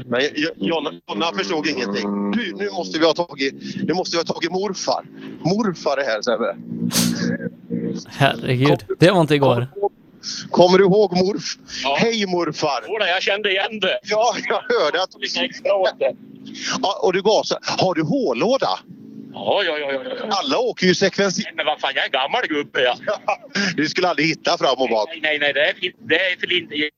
Men 0.06 0.22
Jonna, 0.56 0.92
Jonna 1.10 1.32
förstod 1.38 1.68
ingenting. 1.68 2.32
Nu, 2.36 2.54
nu 2.56 2.70
måste 2.70 3.00
vi 3.00 3.06
ha 3.06 3.14
tagit, 3.14 3.54
nu 3.84 3.94
måste 3.94 4.18
vi 4.18 4.20
ha 4.20 4.34
tagit 4.34 4.52
morfar. 4.52 5.06
Morfar 5.44 5.98
är 5.98 6.06
här 6.06 6.22
Sebbe. 6.22 6.56
Herregud, 8.08 8.86
det 9.00 9.12
var 9.12 9.22
inte 9.22 9.36
igår. 9.36 9.68
Kommer 10.50 10.78
du 10.78 10.84
ihåg 10.84 11.18
morf? 11.18 11.58
Hej 11.98 12.26
morfar! 12.28 12.84
Jodå, 12.88 13.06
jag 13.06 13.22
kände 13.22 13.52
igen 13.52 13.80
det. 13.80 14.00
Ja, 14.04 14.36
jag 14.48 14.62
hörde 14.76 15.04
att... 15.04 15.16
Ja, 16.82 17.00
och 17.02 17.14
du 17.14 17.22
gasar. 17.22 17.58
Har 17.62 17.94
du 17.94 18.02
hållåda? 18.04 18.80
Ja, 19.34 19.64
ja, 19.64 19.78
ja. 19.80 19.92
ja. 19.92 20.02
Alla 20.30 20.60
åker 20.60 20.88
ju 20.88 20.96
sekventiellt. 20.96 21.56
Men 21.56 21.66
vad 21.66 21.80
fan, 21.80 21.92
jag 21.96 22.06
är 22.06 22.10
gammal 22.10 22.42
gubbe. 22.48 22.80
Ja. 23.06 23.38
Du 23.76 23.90
skulle 23.90 24.08
aldrig 24.08 24.28
hitta 24.28 24.58
fram 24.58 24.76
och 24.78 24.90
bak. 24.90 25.10
Nej, 25.10 25.20
nej, 25.22 25.40
nej. 25.40 25.54
Det 25.54 25.88
är, 25.88 25.94
det 26.00 26.16
är 26.16 26.40
för 26.40 26.48
lite. 26.48 26.90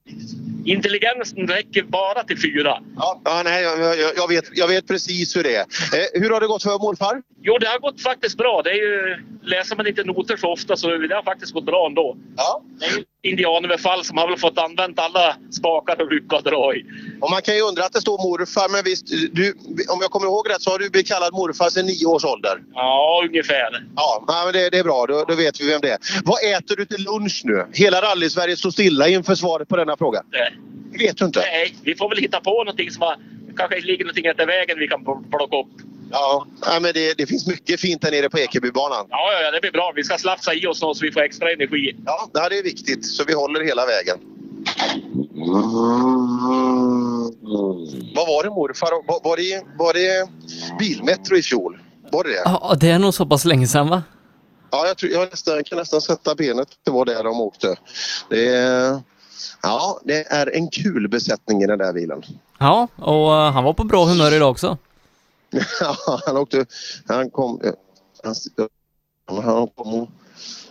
intelligensen 0.66 1.48
räcker 1.48 1.84
bara 1.84 2.24
till 2.24 2.42
fyra. 2.42 2.78
Ja, 2.98 3.22
ja 3.26 3.42
nej, 3.46 3.64
jag, 3.64 4.00
jag, 4.00 4.12
jag, 4.16 4.28
vet, 4.28 4.46
jag 4.54 4.68
vet 4.68 4.88
precis 4.88 5.36
hur 5.36 5.44
det 5.44 5.56
är. 5.56 5.62
Eh, 5.62 6.22
hur 6.22 6.30
har 6.30 6.42
det 6.42 6.48
gått 6.48 6.64
för 6.64 6.80
morfar? 6.80 7.22
Jo, 7.42 7.58
det 7.58 7.68
har 7.68 7.80
gått 7.80 8.02
faktiskt 8.02 8.38
bra. 8.38 8.62
Det 8.64 8.70
är 8.70 8.76
ju, 8.76 9.24
läser 9.46 9.76
man 9.76 9.88
inte 9.88 10.04
noter 10.04 10.38
så 10.38 10.52
ofta 10.52 10.76
så 10.76 10.88
det 10.88 11.16
har 11.16 11.24
faktiskt 11.24 11.54
gått 11.54 11.66
bra 11.66 11.88
ändå. 11.88 12.18
Ja. 12.38 12.62
Det 12.80 13.30
indianöverfall 13.30 14.04
som 14.06 14.18
har 14.18 14.28
väl 14.28 14.38
fått 14.38 14.58
använt 14.58 15.00
alla 15.00 15.36
spakar 15.52 16.02
och 16.02 16.12
rycka 16.12 16.36
och 16.36 16.44
dra 16.44 16.76
i. 16.76 16.86
Och 17.22 17.30
man 17.32 17.42
kan 17.42 17.56
ju 17.56 17.62
undra 17.62 17.84
att 17.86 17.94
det 17.94 18.02
står 18.02 18.18
morfar, 18.18 18.70
men 18.70 18.84
visst, 18.84 19.08
du, 19.32 19.54
om 19.90 20.00
jag 20.02 20.12
kommer 20.12 20.28
ihåg 20.28 20.50
rätt 20.50 20.62
så 20.62 20.70
har 20.72 20.80
du 20.80 20.90
blivit 20.90 21.08
kallad 21.08 21.34
morfar 21.34 21.70
sedan 21.70 21.86
nio 21.86 22.06
års 22.06 22.26
ålder. 22.26 22.62
Ja, 22.74 23.22
ungefär. 23.28 23.86
Ja, 23.96 24.24
men 24.46 24.54
det, 24.54 24.70
det 24.70 24.78
är 24.78 24.84
bra. 24.84 25.06
Då, 25.06 25.26
då 25.28 25.36
vet 25.36 25.62
vi 25.62 25.68
vem 25.70 25.82
det 25.82 25.92
är. 25.92 25.98
Vad 26.26 26.38
äter 26.58 26.76
du 26.76 26.86
till 26.86 27.04
lunch 27.04 27.42
nu? 27.44 27.66
Hela 27.74 28.02
rally-Sverige 28.02 28.56
står 28.58 28.72
stilla 28.72 29.08
inför 29.08 29.36
svaret 29.36 29.68
på 29.68 29.76
denna 29.78 29.98
fråga. 29.98 30.22
Nej. 30.32 30.54
vet 31.08 31.18
du 31.18 31.26
inte? 31.26 31.40
Nej, 31.40 31.76
vi 31.84 31.96
får 31.96 32.10
väl 32.10 32.18
hitta 32.18 32.40
på 32.42 32.52
någonting 32.64 32.92
som 32.92 33.02
har, 33.02 33.16
kanske 33.58 33.80
ligger 33.82 34.06
någonting 34.06 34.26
efter 34.26 34.46
vägen 34.46 34.80
vi 34.80 34.88
kan 34.88 35.06
pl- 35.06 35.30
plocka 35.30 35.58
upp. 35.58 35.95
Ja, 36.16 36.46
ja 36.62 36.80
men 36.80 36.94
det, 36.94 37.18
det 37.18 37.26
finns 37.26 37.48
mycket 37.48 37.80
fint 37.80 38.02
där 38.02 38.12
nere 38.12 38.30
på 38.30 38.40
Ekebybanan. 38.40 39.06
Ja, 39.10 39.32
ja, 39.44 39.52
det 39.52 39.62
blir 39.62 39.72
bra. 39.72 39.94
Vi 39.96 40.04
ska 40.04 40.18
slafsa 40.18 40.54
i 40.54 40.68
oss 40.68 40.82
något 40.82 40.98
så 40.98 41.06
vi 41.06 41.12
får 41.12 41.22
extra 41.22 41.52
energi. 41.52 41.96
Ja, 42.06 42.50
det 42.50 42.58
är 42.58 42.64
viktigt. 42.64 43.06
Så 43.06 43.24
vi 43.28 43.34
håller 43.34 43.64
hela 43.64 43.86
vägen. 43.86 44.18
Vad 48.16 48.28
var 48.28 48.44
det 48.44 48.50
morfar? 48.50 49.08
Var, 49.08 49.20
var, 49.24 49.38
det, 49.38 49.64
var 49.78 49.94
det 49.94 50.30
bilmetro 50.80 51.38
i 51.38 51.42
fjol? 51.42 51.80
Var 52.12 52.24
det 52.24 52.30
det? 52.30 52.42
Ja, 52.46 52.76
det 52.80 52.90
är 52.90 53.00
nog 53.00 53.14
så 53.14 53.26
pass 53.26 53.46
länge 53.46 53.68
sedan 53.68 53.90
va? 53.90 54.04
Ja, 54.72 54.88
jag, 54.88 54.98
tror, 54.98 55.12
jag 55.12 55.30
nästan, 55.32 55.64
kan 55.64 55.78
nästan 55.78 56.02
sätta 56.02 56.36
benet. 56.36 56.68
Det 56.84 56.92
var 56.92 57.06
där 57.06 57.24
de 57.24 57.42
åkte. 57.42 57.76
Det 58.30 58.48
är, 58.48 59.02
ja, 59.62 60.00
det 60.04 60.28
är 60.28 60.56
en 60.56 60.68
kul 60.68 61.08
besättning 61.08 61.64
i 61.64 61.68
den 61.68 61.78
där 61.78 61.94
bilen. 61.94 62.24
Ja, 62.60 62.88
och 62.96 63.36
eh, 63.36 63.52
han 63.52 63.64
var 63.64 63.74
på 63.74 63.84
bra 63.84 64.06
humör 64.06 64.36
idag 64.36 64.52
också. 64.52 64.78
Ja, 65.80 66.22
han 66.26 66.38
åkte... 66.38 66.66
Han 67.06 67.30
kom... 67.30 67.62
Han, 68.24 68.36
han 69.44 69.68
kom 69.68 69.94
och 69.94 70.10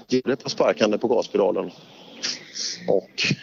gjorde 0.08 0.36
på 0.36 0.50
sparkande 0.50 0.98
på 0.98 1.08
gaspedalen. 1.08 1.70
Och 2.88 3.34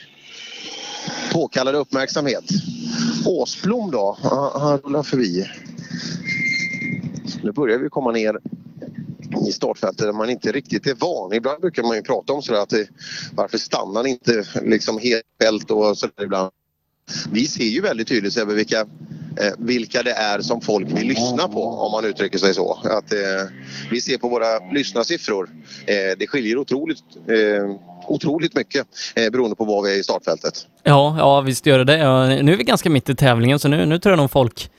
påkallade 1.31 1.77
uppmärksamhet. 1.77 2.43
Åsblom 3.25 3.91
då, 3.91 4.17
han, 4.21 4.61
han 4.61 4.77
rullar 4.77 5.03
förbi. 5.03 5.47
Nu 7.43 7.51
börjar 7.51 7.77
vi 7.77 7.89
komma 7.89 8.11
ner 8.11 8.39
i 9.47 9.51
startfältet 9.51 10.05
där 10.05 10.13
man 10.13 10.29
inte 10.29 10.51
riktigt 10.51 10.87
är 10.87 10.95
van. 10.95 11.33
Ibland 11.33 11.61
brukar 11.61 11.83
man 11.83 11.95
ju 11.95 12.01
prata 12.01 12.33
om 12.33 12.41
sådär 12.41 12.61
att 12.61 12.69
det, 12.69 12.87
varför 13.35 13.57
stannar 13.57 14.07
inte 14.07 14.45
liksom 14.61 14.97
helt 14.99 15.23
fält 15.41 15.71
och 15.71 15.97
sådär 15.97 16.23
ibland. 16.23 16.51
Vi 17.31 17.47
ser 17.47 17.63
ju 17.63 17.81
väldigt 17.81 18.07
tydligt 18.07 18.37
över 18.37 18.55
vilka, 18.55 18.85
vilka 19.57 20.03
det 20.03 20.11
är 20.11 20.41
som 20.41 20.61
folk 20.61 20.87
vill 20.87 21.07
lyssna 21.07 21.47
på 21.47 21.63
om 21.63 21.91
man 21.91 22.05
uttrycker 22.05 22.37
sig 22.37 22.53
så. 22.53 22.79
Att, 22.83 23.13
eh, 23.13 23.19
vi 23.91 24.01
ser 24.01 24.17
på 24.17 24.29
våra 24.29 24.71
lyssnarsiffror. 24.73 25.49
Eh, 25.85 26.17
det 26.19 26.27
skiljer 26.27 26.57
otroligt, 26.57 27.03
eh, 27.27 27.75
otroligt 28.07 28.55
mycket 28.55 28.87
eh, 29.15 29.29
beroende 29.29 29.55
på 29.55 29.65
var 29.65 29.83
vi 29.83 29.95
är 29.95 29.99
i 29.99 30.03
startfältet. 30.03 30.67
Ja, 30.83 31.15
ja 31.17 31.41
visst 31.41 31.65
gör 31.65 31.77
det 31.77 31.83
det. 31.83 31.97
Ja, 31.97 32.27
Nu 32.27 32.53
är 32.53 32.57
vi 32.57 32.63
ganska 32.63 32.89
mitt 32.89 33.09
i 33.09 33.15
tävlingen 33.15 33.59
så 33.59 33.67
nu, 33.67 33.85
nu 33.85 33.99
tror 33.99 34.11
jag 34.11 34.17
nog 34.17 34.31
folk, 34.31 34.69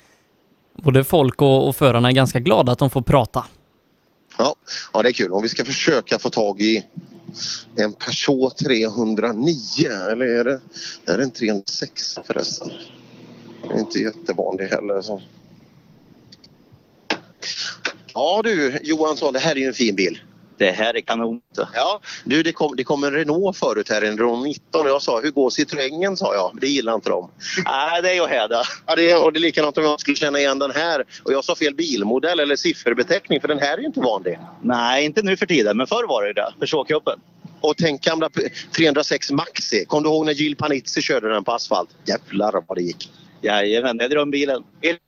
både 0.82 1.04
folk 1.04 1.42
och, 1.42 1.68
och 1.68 1.76
förarna 1.76 2.08
är 2.08 2.12
ganska 2.12 2.40
glada 2.40 2.72
att 2.72 2.78
de 2.78 2.90
får 2.90 3.02
prata. 3.02 3.44
Ja, 4.38 4.54
ja, 4.92 5.02
det 5.02 5.08
är 5.08 5.12
kul. 5.12 5.32
Om 5.32 5.42
vi 5.42 5.48
ska 5.48 5.64
försöka 5.64 6.18
få 6.18 6.30
tag 6.30 6.60
i 6.60 6.84
en 7.76 7.92
Peugeot 7.92 8.58
309 8.58 9.56
eller 10.12 10.26
är 10.26 10.44
det, 10.44 10.60
är 11.06 11.18
det 11.18 11.24
en 11.24 11.30
306 11.30 12.18
förresten? 12.26 12.70
Är 13.72 13.78
inte 13.78 13.98
jättevanlig 13.98 14.64
heller. 14.64 15.02
Så. 15.02 15.22
Ja 18.14 18.40
du 18.44 18.78
Johansson, 18.82 19.32
det 19.32 19.38
här 19.38 19.50
är 19.52 19.60
ju 19.60 19.66
en 19.66 19.74
fin 19.74 19.96
bil. 19.96 20.20
Det 20.58 20.70
här 20.70 20.96
är 20.96 21.00
kanon. 21.00 21.40
Ja, 21.74 22.00
du 22.24 22.42
det 22.42 22.52
kom, 22.52 22.76
det 22.76 22.84
kom 22.84 23.04
en 23.04 23.12
Renault 23.12 23.56
förut 23.56 23.88
här, 23.90 24.02
en 24.02 24.18
Renault 24.18 24.44
19 24.46 24.80
och 24.80 24.88
jag 24.88 25.02
sa 25.02 25.20
hur 25.20 25.30
går 25.30 25.50
Citroengen 25.50 26.16
sa 26.16 26.34
jag. 26.34 26.58
Det 26.60 26.68
gillar 26.68 26.94
inte 26.94 27.10
de. 27.10 27.30
Nej, 27.64 28.02
det 28.02 28.10
är 28.10 28.14
ju 28.14 28.26
häda. 28.26 28.62
Ja, 28.86 28.96
det 28.96 29.10
är, 29.10 29.24
och 29.24 29.32
det 29.32 29.38
är 29.38 29.40
likadant 29.40 29.78
om 29.78 29.84
jag 29.84 30.00
skulle 30.00 30.16
känna 30.16 30.38
igen 30.38 30.58
den 30.58 30.70
här 30.70 31.04
och 31.22 31.32
jag 31.32 31.44
sa 31.44 31.54
fel 31.54 31.74
bilmodell 31.74 32.40
eller 32.40 32.56
sifferbeteckning 32.56 33.40
för 33.40 33.48
den 33.48 33.58
här 33.58 33.74
är 33.74 33.78
ju 33.78 33.86
inte 33.86 34.00
vanlig. 34.00 34.38
Nej, 34.62 35.04
inte 35.04 35.22
nu 35.22 35.36
för 35.36 35.46
tiden, 35.46 35.76
men 35.76 35.86
förr 35.86 36.08
var 36.08 36.24
det 36.24 36.32
det. 36.32 36.52
Peugeot-cupen. 36.60 37.18
Och 37.60 37.76
tänk 37.76 38.04
gamla 38.04 38.30
P- 38.30 38.48
306 38.76 39.30
Maxi. 39.30 39.84
Kom 39.84 40.02
du 40.02 40.08
ihåg 40.08 40.26
när 40.26 40.32
Jill 40.32 40.56
Panizzi 40.56 41.02
körde 41.02 41.28
den 41.34 41.44
på 41.44 41.52
asfalt? 41.52 41.90
Jävlar 42.04 42.64
vad 42.68 42.78
det 42.78 42.82
gick. 42.82 43.10
Jajamän, 43.42 43.96
det 43.96 44.04
är 44.04 44.08
drömbilen. 44.08 44.62
Är 44.80 44.98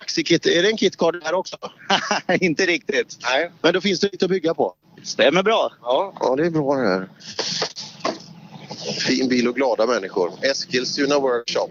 det, 0.44 0.58
är 0.58 0.62
det 0.62 0.68
en 0.68 0.76
kitcard 0.76 1.22
här 1.24 1.34
också? 1.34 1.56
inte 2.40 2.66
riktigt. 2.66 3.18
Nej. 3.22 3.50
Men 3.62 3.72
då 3.74 3.80
finns 3.80 4.00
det 4.00 4.12
lite 4.12 4.24
att 4.24 4.30
bygga 4.30 4.54
på. 4.54 4.74
Stämmer 5.02 5.42
bra. 5.42 5.72
Ja, 5.82 6.12
ja 6.20 6.36
det 6.36 6.46
är 6.46 6.50
bra 6.50 6.74
det 6.74 6.88
här. 6.88 7.08
Fin 9.06 9.28
bil 9.28 9.48
och 9.48 9.54
glada 9.54 9.86
människor. 9.86 10.30
Eskilstuna 10.42 11.18
Workshop. 11.18 11.70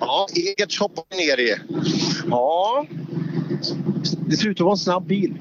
Ja, 0.00 0.26
eget 0.34 0.72
shop 0.72 0.90
ner 1.10 1.40
i. 1.40 1.56
Ja. 2.30 2.86
Det 4.28 4.36
ser 4.36 4.48
ut 4.48 4.60
att 4.60 4.64
vara 4.64 4.72
en 4.72 4.78
snabb 4.78 5.06
bil. 5.06 5.38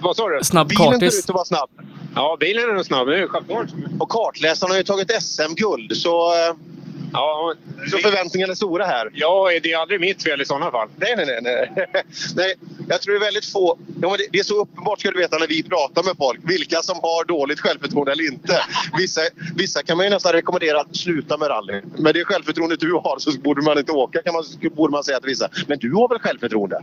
Vad 0.00 0.16
sa 0.16 0.28
du? 0.28 0.44
Snabb 0.44 0.68
Bilen 0.68 0.92
kartis. 0.92 1.12
ser 1.12 1.18
ut 1.18 1.30
att 1.30 1.34
vara 1.34 1.44
snabb. 1.44 1.70
Ja, 2.14 2.36
bilen 2.40 2.70
är 2.70 2.74
nog 2.74 2.84
snabb. 2.84 3.06
Det 3.06 3.22
är 3.22 3.26
självklart. 3.26 3.68
Och 3.98 4.08
kartläsaren 4.08 4.70
har 4.70 4.78
ju 4.78 4.84
tagit 4.84 5.22
SM-guld 5.22 5.96
så, 5.96 6.32
eh, 6.32 6.54
Ja, 7.12 7.54
så 7.90 7.98
förväntningarna 7.98 8.50
är 8.50 8.54
stora 8.54 8.84
här. 8.84 9.10
ja, 9.14 9.48
det 9.62 9.72
är 9.72 9.78
aldrig 9.78 10.00
mitt 10.00 10.22
fel 10.22 10.40
i 10.40 10.44
sådana 10.44 10.70
fall. 10.70 10.88
Nej, 10.96 11.14
nej, 11.16 11.26
nej. 11.26 11.40
nej. 11.42 11.86
nej 12.36 12.54
jag 12.88 13.00
tror 13.00 13.14
det 13.14 13.18
är 13.18 13.24
väldigt 13.24 13.46
få... 13.46 13.78
Ja, 14.02 14.16
det, 14.32 14.38
är 14.38 14.42
så 14.42 14.60
uppenbart 14.60 15.00
ska 15.00 15.10
du 15.10 15.18
veta 15.18 15.38
när 15.38 15.46
vi 15.46 15.62
pratar 15.62 16.02
med 16.02 16.16
folk. 16.16 16.40
Vilka 16.44 16.82
som 16.82 16.96
har 17.02 17.24
dåligt 17.24 17.60
självförtroende 17.60 18.12
eller 18.12 18.32
inte. 18.32 18.62
Vissa, 18.98 19.20
vissa 19.56 19.82
kan 19.82 19.96
man 19.96 20.06
ju 20.06 20.10
nästan 20.10 20.32
rekommendera 20.32 20.80
att 20.80 20.96
sluta 20.96 21.36
med 21.36 21.48
rally. 21.48 21.80
Men 21.96 22.12
det 22.12 22.24
självförtroendet 22.24 22.80
du 22.80 22.92
har 22.92 23.18
så 23.18 23.38
borde 23.38 23.62
man 23.62 23.78
inte 23.78 23.92
åka 23.92 24.22
kan 24.22 24.34
man, 24.34 24.44
borde 24.76 24.90
man 24.90 25.04
säga 25.04 25.20
till 25.20 25.28
vissa. 25.28 25.48
Men 25.66 25.78
du 25.78 25.92
har 25.92 26.08
väl 26.08 26.18
självförtroende? 26.18 26.82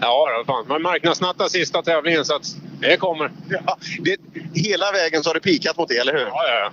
Ja, 0.00 0.44
fan. 0.46 0.64
Man 0.68 0.82
marknadsnattar 0.82 1.48
sista 1.48 1.82
tävlingen 1.82 2.24
så 2.24 2.34
att 2.34 2.56
det 2.80 2.96
kommer. 2.96 3.32
Ja, 3.48 3.78
det, 4.00 4.16
hela 4.54 4.92
vägen 4.92 5.22
så 5.22 5.28
har 5.28 5.34
det 5.34 5.40
pikat 5.40 5.78
mot 5.78 5.88
det, 5.88 5.96
eller 5.96 6.12
hur? 6.12 6.20
Ja, 6.20 6.42
ja, 6.48 6.54
ja. 6.64 6.70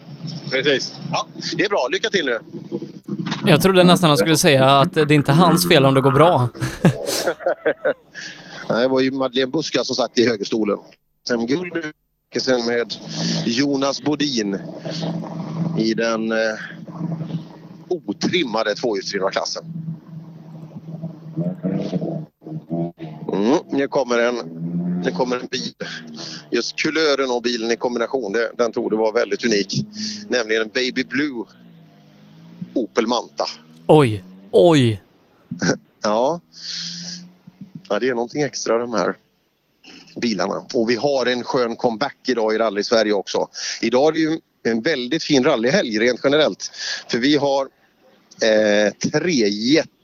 Precis. 0.52 0.94
Ja, 1.12 1.28
det 1.58 1.64
är 1.64 1.70
bra. 1.70 1.88
Lycka 1.92 2.10
till 2.10 2.26
nu! 2.26 2.40
Jag 3.46 3.62
trodde 3.62 3.84
nästan 3.84 4.10
han 4.10 4.18
skulle 4.18 4.38
säga 4.38 4.66
att 4.66 4.94
det 4.94 5.02
är 5.02 5.12
inte 5.12 5.32
hans 5.32 5.68
fel 5.68 5.86
om 5.86 5.94
det 5.94 6.02
går 6.02 6.12
bra. 6.12 6.50
Nej, 8.70 8.82
Det 8.82 8.88
var 8.88 9.00
ju 9.00 9.12
Madeleine 9.12 9.52
Buska 9.52 9.84
som 9.84 9.96
satt 9.96 10.20
i 10.20 10.28
högerstolen. 10.28 10.78
Sen 11.28 11.48
guld 11.48 11.94
sen 12.42 12.66
med 12.66 12.94
Jonas 13.46 14.02
Bodin 14.02 14.60
i 15.78 15.94
den 15.94 16.32
eh, 16.32 16.38
otrimmade 17.90 18.76
tvåhjulsdrivna 18.76 19.32
klassen. 19.32 19.64
Mm, 23.34 23.60
nu 23.72 23.88
kommer 23.88 24.20
en 24.20 24.36
nu 25.04 25.12
kommer 25.12 25.36
en 25.36 25.48
bil. 25.48 25.74
Just 26.52 26.76
kulören 26.76 27.32
av 27.32 27.42
bilen 27.42 27.72
i 27.72 27.76
kombination, 27.76 28.32
det, 28.32 28.52
den 28.58 28.72
tror 28.72 28.90
det 28.90 28.96
var 28.96 29.14
väldigt 29.14 29.46
unik. 29.46 29.86
Nämligen 30.30 30.62
en 30.62 30.70
Baby 30.74 31.04
Blue 31.04 31.46
Opel 32.74 33.08
Manta. 33.08 33.46
Oj, 33.88 34.24
oj. 34.52 35.02
Ja. 36.04 36.42
ja, 37.90 38.00
det 38.00 38.10
är 38.10 38.14
någonting 38.14 38.42
extra 38.42 38.78
de 38.78 38.94
här 38.94 39.16
bilarna. 40.22 40.66
Och 40.74 40.90
vi 40.90 40.96
har 40.96 41.26
en 41.26 41.44
skön 41.44 41.76
comeback 41.76 42.18
idag 42.28 42.56
i 42.56 42.58
Rally 42.58 42.84
Sverige 42.84 43.14
också. 43.14 43.48
Idag 43.82 44.08
är 44.08 44.12
det 44.12 44.20
ju 44.20 44.40
en 44.64 44.82
väldigt 44.82 45.24
fin 45.24 45.44
rallyhelg 45.44 46.00
rent 46.00 46.20
generellt. 46.24 46.72
För 47.08 47.18
vi 47.18 47.38
har 47.38 47.68
eh, 48.42 49.12
tre 49.12 49.48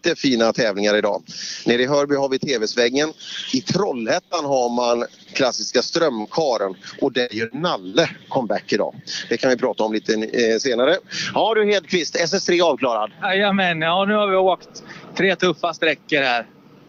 jättefina 0.06 0.54
tävlingar 0.54 0.96
idag. 0.96 1.24
Nere 1.66 1.82
i 1.82 1.88
Hörby 1.88 2.16
har 2.16 2.30
vi 2.30 2.40
TV-svängen. 2.40 3.14
I 3.54 3.62
Trollhättan 3.62 4.46
har 4.46 4.70
man 4.70 5.06
klassiska 5.34 5.82
Strömkaren 5.82 6.76
och 7.02 7.12
där 7.12 7.36
gör 7.36 7.50
Nalle 7.54 8.10
comeback 8.30 8.74
idag. 8.74 8.96
Det 9.30 9.38
kan 9.38 9.50
vi 9.50 9.58
prata 9.58 9.84
om 9.84 9.94
lite 9.94 10.14
eh, 10.14 10.58
senare. 10.60 10.98
Ja 11.34 11.54
du 11.54 11.66
Hedqvist, 11.66 12.16
SS3 12.16 12.64
avklarad. 12.64 13.12
Jajamän, 13.22 13.82
ja 13.82 14.06
nu 14.06 14.14
har 14.14 14.28
vi 14.28 14.36
åkt 14.36 14.84
tre 15.16 15.36
tuffa 15.36 15.74
sträckor 15.74 16.22
här. 16.22 16.46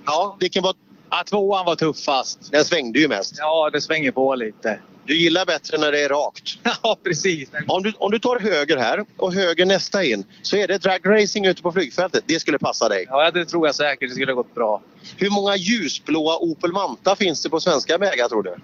Ja, 0.07 0.37
vilken 0.41 0.63
var... 0.63 0.75
Ja, 1.11 1.25
tvåan 1.27 1.67
var 1.67 1.75
tuffast. 1.75 2.53
Den 2.53 2.65
svängde 2.65 2.99
ju 2.99 3.09
mest. 3.09 3.35
Ja, 3.39 3.71
det 3.73 3.81
svänger 3.81 4.11
på 4.11 4.35
lite. 4.35 4.79
Du 5.05 5.17
gillar 5.17 5.47
bättre 5.47 5.79
när 5.79 5.93
det 5.93 6.01
är 6.01 6.09
rakt. 6.09 6.59
Ja, 6.83 6.97
precis. 7.05 7.51
Om 7.69 7.83
du, 7.83 7.93
om 7.99 8.11
du 8.11 8.19
tar 8.19 8.39
höger 8.39 8.77
här 8.77 9.05
och 9.17 9.35
höger 9.35 9.67
nästa 9.67 10.05
in 10.05 10.25
så 10.43 10.57
är 10.57 10.69
det 10.69 10.79
dragracing 10.79 11.47
ute 11.47 11.63
på 11.63 11.73
flygfältet. 11.73 12.25
Det 12.27 12.41
skulle 12.41 12.59
passa 12.59 12.89
dig. 12.89 13.07
Ja, 13.09 13.31
det 13.31 13.45
tror 13.45 13.67
jag 13.69 13.75
säkert. 13.75 14.09
Det 14.09 14.15
skulle 14.15 14.33
ha 14.33 14.37
gått 14.37 14.55
bra. 14.55 14.83
Hur 15.17 15.31
många 15.31 15.57
ljusblåa 15.57 16.39
Opel 16.39 16.73
Manta 16.73 17.17
finns 17.17 17.43
det 17.43 17.51
på 17.51 17.61
svenska 17.61 17.99
vägar 17.99 18.29
tror 18.29 18.43
du? 18.43 18.55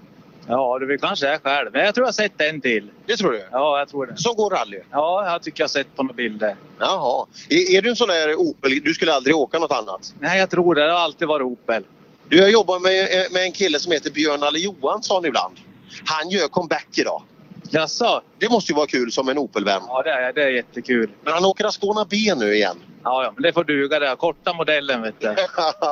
Ja, 0.47 0.79
det 0.79 0.99
kanske 0.99 1.29
är 1.29 1.39
själv. 1.39 1.71
Men 1.73 1.85
jag 1.85 1.95
tror 1.95 2.05
jag 2.05 2.09
har 2.09 2.13
sett 2.13 2.41
en 2.41 2.61
till. 2.61 2.91
Det 3.07 3.17
tror 3.17 3.33
du? 3.33 3.45
Ja, 3.51 3.79
jag 3.79 3.89
tror 3.89 4.07
det. 4.07 4.17
Som 4.17 4.37
går 4.37 4.51
rally? 4.51 4.81
Ja, 4.91 5.33
jag 5.33 5.43
tycker 5.43 5.61
jag 5.61 5.65
har 5.65 5.69
sett 5.69 5.97
på 5.97 6.03
några 6.03 6.15
bilder. 6.15 6.57
Jaha. 6.79 7.27
Är, 7.49 7.77
är 7.77 7.83
du 7.83 7.91
en 7.91 7.97
sån 7.97 8.09
där 8.09 8.35
Opel? 8.35 8.81
Du 8.85 8.95
skulle 8.95 9.15
aldrig 9.15 9.37
åka 9.37 9.59
något 9.59 9.73
annat? 9.73 10.15
Nej, 10.21 10.39
jag 10.39 10.51
tror 10.51 10.75
det. 10.75 10.85
Det 10.85 10.93
har 10.93 10.99
alltid 10.99 11.29
varit 11.29 11.45
Opel. 11.45 11.85
Du, 12.29 12.37
jag 12.37 12.51
jobbar 12.51 12.79
med, 12.79 13.33
med 13.33 13.43
en 13.43 13.53
kille 13.53 13.81
som 13.81 13.93
heter 13.93 14.11
Björn 14.11 14.43
Alle 14.43 14.59
Johansson 14.59 15.25
ibland. 15.25 15.55
Han 16.05 16.31
gör 16.31 16.49
comeback 16.49 16.89
idag. 16.99 17.23
Jaså? 17.71 18.21
Det 18.39 18.51
måste 18.51 18.73
ju 18.73 18.77
vara 18.77 18.87
kul 18.87 19.13
som 19.13 19.29
en 19.29 19.39
Opel-vän. 19.39 19.83
Ja, 19.89 20.03
det 20.03 20.11
är, 20.11 20.33
det 20.33 20.43
är 20.43 20.49
jättekul. 20.49 21.11
Men 21.25 21.33
han 21.35 21.45
åker 21.45 21.65
Ascona 21.65 22.07
B 22.11 22.17
nu 22.37 22.55
igen. 22.55 22.77
Ja, 23.05 23.25
ja, 23.25 23.33
men 23.35 23.43
det 23.43 23.53
får 23.53 23.65
duga 23.65 23.99
det. 23.99 24.17
Korta 24.19 24.53
modellen, 24.55 25.03
vet 25.03 25.21
du. 25.21 25.37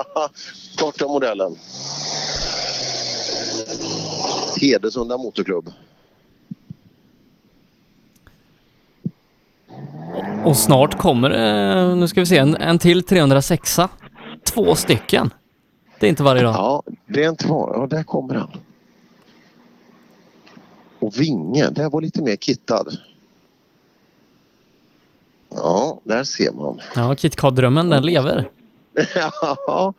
Korta 0.79 1.09
modellen. 1.09 1.57
Hedesunda 4.61 5.17
Motorklubb. 5.17 5.73
Och 10.45 10.57
snart 10.57 10.99
kommer 10.99 11.31
det, 11.31 11.95
nu 11.95 12.09
ska 12.09 12.21
vi 12.21 12.27
se, 12.27 12.39
en, 12.39 12.57
en 12.57 12.79
till 12.79 13.03
306 13.03 13.81
Två 14.45 14.75
stycken. 14.75 15.31
Det 16.01 16.07
är 16.07 16.11
inte 16.11 16.23
varje 16.23 16.43
dag. 16.43 16.55
Ja, 16.55 16.83
det 17.07 17.25
är 17.25 17.29
inte 17.29 17.47
var. 17.47 17.75
Ja, 17.75 17.87
där 17.87 18.03
kommer 18.03 18.35
han. 18.35 18.51
Och 21.07 21.21
Vinge, 21.21 21.71
där 21.71 21.91
var 21.91 22.01
lite 22.01 22.23
mer 22.23 22.37
kittad. 22.37 22.97
Ja, 25.55 26.01
där 26.05 26.25
ser 26.25 26.53
man. 26.53 26.81
Ja, 26.95 27.15
KitKat-drömmen, 27.15 27.91
den 27.91 28.03
lever. 28.03 28.49
ja, 29.15 29.95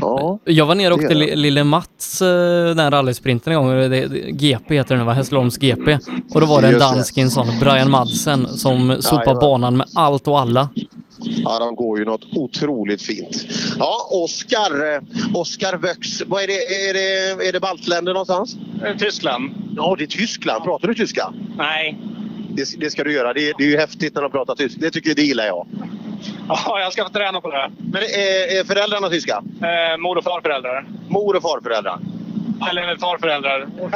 ja. 0.00 0.38
Jag 0.44 0.66
var 0.66 0.74
nere 0.74 0.94
och 0.94 1.00
åkte 1.00 1.14
Lille 1.14 1.64
Mats, 1.64 2.22
eh, 2.22 2.74
den 2.74 2.90
rallysprinten 2.90 3.52
en 3.52 3.58
gång. 3.58 3.90
Det, 3.90 4.08
GP 4.30 4.74
heter 4.74 4.96
den 4.96 5.06
va? 5.06 5.12
Hässleholms 5.12 5.56
GP. 5.58 5.98
Och 6.34 6.40
då 6.40 6.46
var 6.46 6.62
det 6.62 6.68
en 6.68 6.78
dansk, 6.78 7.18
en 7.18 7.30
sån, 7.30 7.46
Brian 7.60 7.90
Madsen, 7.90 8.48
som 8.48 8.96
sopade 9.00 9.40
banan 9.40 9.76
med 9.76 9.86
allt 9.94 10.28
och 10.28 10.40
alla. 10.40 10.68
Ja, 11.26 11.58
de 11.58 11.74
går 11.74 11.98
ju 11.98 12.04
något 12.04 12.24
otroligt 12.32 13.02
fint. 13.02 13.46
Ja, 13.78 14.08
Oskar. 14.10 14.94
eh, 14.94 15.00
Oskar 15.34 15.76
Vöx. 15.76 16.22
Vad 16.26 16.42
är 16.42 16.46
det? 16.46 16.52
Är 16.88 16.94
det, 16.94 17.48
är 17.48 17.52
det 17.52 17.60
baltländer 17.60 18.12
någonstans? 18.12 18.56
Tyskland. 18.98 19.50
Ja, 19.76 19.94
det 19.98 20.04
är 20.04 20.06
Tyskland. 20.06 20.64
Pratar 20.64 20.88
du 20.88 20.94
tyska? 20.94 21.32
Nej. 21.58 21.98
Det, 22.50 22.80
det 22.80 22.90
ska 22.90 23.04
du 23.04 23.12
göra. 23.12 23.32
Det, 23.32 23.52
det 23.58 23.64
är 23.64 23.68
ju 23.68 23.76
häftigt 23.78 24.14
när 24.14 24.22
de 24.22 24.30
pratar 24.30 24.54
tyska. 24.54 24.80
Det 24.80 24.90
tycker 24.90 25.10
jag, 25.10 25.16
det 25.16 25.22
gillar 25.22 25.46
jag. 25.46 25.66
Ja, 26.48 26.80
jag 26.80 26.92
ska 26.92 27.04
få 27.04 27.10
träna 27.10 27.40
på 27.40 27.50
det. 27.50 27.70
Men 27.78 28.02
är, 28.02 28.60
är 28.60 28.64
föräldrarna 28.64 29.08
tyska? 29.08 29.42
Eh, 29.62 29.98
mor 29.98 30.18
och 30.18 30.24
farföräldrar. 30.24 30.86
Mor 31.08 31.36
och 31.36 31.42
farföräldrar? 31.42 31.98
Eller 32.70 32.96
farföräldrar. 32.96 33.66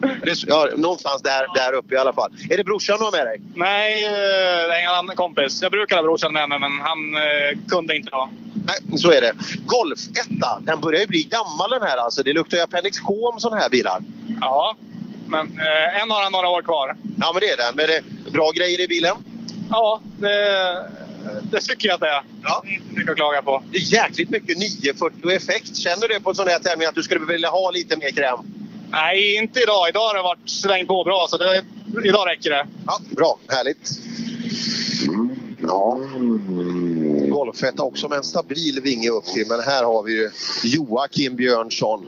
Det 0.00 0.30
är, 0.30 0.36
ja, 0.46 0.68
någonstans 0.76 1.22
där, 1.22 1.46
där 1.54 1.72
uppe 1.72 1.94
i 1.94 1.98
alla 1.98 2.12
fall. 2.12 2.30
Är 2.50 2.56
det 2.56 2.64
brorsan 2.64 2.98
du 2.98 3.04
har 3.04 3.12
med 3.12 3.26
dig? 3.26 3.40
Nej, 3.54 4.04
eh, 4.04 4.10
det 4.68 4.74
är 4.74 4.78
ingen 4.78 4.90
annan 4.90 5.16
kompis. 5.16 5.62
Jag 5.62 5.70
brukar 5.70 5.96
ha 5.96 6.02
brorsan 6.02 6.32
med 6.32 6.48
mig, 6.48 6.58
men 6.58 6.80
han 6.80 7.14
eh, 7.14 7.58
kunde 7.68 7.96
inte 7.96 8.08
idag. 8.08 8.28
Nej, 8.66 8.98
så 8.98 9.10
är 9.10 9.20
det. 9.20 9.32
Golf 9.66 9.98
1, 9.98 10.26
den 10.60 10.80
börjar 10.80 11.00
ju 11.00 11.06
bli 11.06 11.22
gammal 11.22 11.70
den 11.70 11.82
här 11.82 11.96
alltså. 11.96 12.22
Det 12.22 12.32
luktar 12.32 12.56
ju 12.56 12.62
Appendix 12.62 13.00
K 13.00 13.28
om 13.28 13.40
sådana 13.40 13.60
här 13.60 13.70
bilar. 13.70 14.02
Ja, 14.40 14.76
men 15.26 15.46
eh, 15.46 16.02
än 16.02 16.10
har 16.10 16.22
han 16.22 16.32
några 16.32 16.48
år 16.48 16.62
kvar. 16.62 16.96
Ja, 17.20 17.30
men 17.32 17.40
det 17.40 17.48
är 17.48 17.56
den. 17.56 17.74
Men 17.76 17.86
det 17.86 17.96
är 17.96 18.30
bra 18.32 18.50
grejer 18.50 18.80
i 18.80 18.88
bilen? 18.88 19.16
Ja, 19.70 20.00
det, 20.18 20.90
det 21.50 21.60
tycker 21.60 21.88
jag 21.88 21.94
att 21.94 22.00
det 22.00 22.08
är. 22.08 22.22
Ja. 22.42 22.62
Inte 22.66 22.94
mycket 22.94 23.10
att 23.10 23.16
klaga 23.16 23.42
på. 23.42 23.62
Det 23.72 23.78
är 23.78 23.92
jäkligt 23.92 24.30
mycket 24.30 24.58
940 24.58 25.30
effekt. 25.30 25.76
Känner 25.76 26.08
du 26.08 26.20
på 26.20 26.30
en 26.30 26.36
sån 26.36 26.48
här 26.48 26.58
tävling 26.58 26.88
att 26.88 26.94
du 26.94 27.02
skulle 27.02 27.24
vilja 27.24 27.48
ha 27.48 27.70
lite 27.70 27.96
mer 27.96 28.10
kräm? 28.10 28.38
Nej, 28.90 29.36
inte 29.36 29.60
idag. 29.60 29.88
Idag 29.88 30.00
har 30.08 30.14
det 30.14 30.22
varit 30.22 30.50
slängt 30.50 30.88
på 30.88 31.04
bra, 31.04 31.26
så 31.30 31.36
det, 31.36 31.64
idag 32.04 32.28
räcker 32.28 32.50
det. 32.50 32.66
Ja, 32.86 33.00
bra. 33.10 33.38
Härligt. 33.48 33.90
Ja. 35.62 35.98
Golf 37.28 37.62
1 37.62 37.78
har 37.78 37.86
också 37.86 38.08
med 38.08 38.18
en 38.18 38.24
stabil 38.24 38.80
vinge 38.82 39.10
upp 39.10 39.24
till, 39.24 39.46
men 39.48 39.60
här 39.60 39.84
har 39.84 40.02
vi 40.02 40.12
ju 40.12 40.30
Joakim 40.64 41.36
Björnsson. 41.36 42.06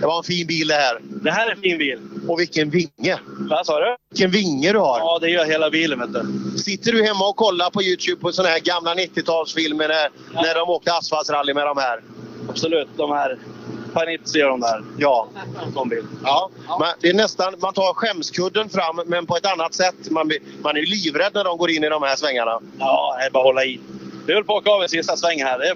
Det 0.00 0.06
var 0.06 0.18
en 0.18 0.24
fin 0.24 0.46
bil 0.46 0.68
det 0.68 0.74
här. 0.74 1.00
Det 1.02 1.30
här 1.30 1.46
är 1.46 1.52
en 1.52 1.60
fin 1.60 1.78
bil. 1.78 1.98
Och 2.28 2.40
vilken 2.40 2.70
vinge! 2.70 3.18
Vad 3.50 3.66
sa 3.66 3.80
du? 3.80 3.96
Vilken 4.10 4.30
vinge 4.30 4.72
du 4.72 4.78
har! 4.78 4.98
Ja, 4.98 5.18
det 5.20 5.30
gör 5.30 5.44
hela 5.44 5.70
bilen 5.70 5.98
vet 5.98 6.12
du. 6.12 6.58
Sitter 6.58 6.92
du 6.92 7.04
hemma 7.04 7.28
och 7.28 7.36
kollar 7.36 7.70
på 7.70 7.82
Youtube 7.82 8.20
på 8.20 8.32
såna 8.32 8.48
här 8.48 8.60
gamla 8.60 8.94
90-talsfilmer 8.94 9.88
när, 9.88 10.10
när 10.42 10.54
de 10.54 10.68
åkte 10.70 10.92
asfaltsrally 10.92 11.54
med 11.54 11.66
de 11.66 11.76
här? 11.78 12.00
Absolut. 12.48 12.88
De 12.96 13.10
här 13.10 13.38
Panizzi 13.92 14.38
gör 14.38 14.48
de 14.48 14.60
där. 14.60 14.84
Ja. 14.98 15.28
Sån 15.74 15.88
bil. 15.88 16.04
Ja, 16.24 16.50
Men 16.80 16.88
det 17.00 17.08
är 17.08 17.14
nästan, 17.14 17.54
man 17.58 17.74
tar 17.74 17.94
skämskudden 17.94 18.68
fram 18.68 19.00
men 19.06 19.26
på 19.26 19.36
ett 19.36 19.46
annat 19.46 19.74
sätt. 19.74 20.10
Man, 20.10 20.30
man 20.62 20.76
är 20.76 20.80
ju 20.80 20.86
livrädd 20.86 21.30
när 21.34 21.44
de 21.44 21.58
går 21.58 21.70
in 21.70 21.84
i 21.84 21.88
de 21.88 22.02
här 22.02 22.16
svängarna. 22.16 22.60
Ja, 22.78 23.16
det 23.18 23.26
är 23.26 23.30
bara 23.30 23.40
att 23.40 23.46
hålla 23.46 23.64
i. 23.64 23.80
Vi 24.26 24.34
höll 24.34 24.44
på 24.44 24.56
att 24.56 24.62
åka 24.62 24.70
av 24.70 24.84
i 24.84 24.88
sista 24.88 25.16
svängen 25.16 25.46
här. 25.46 25.58
Det... 25.58 25.74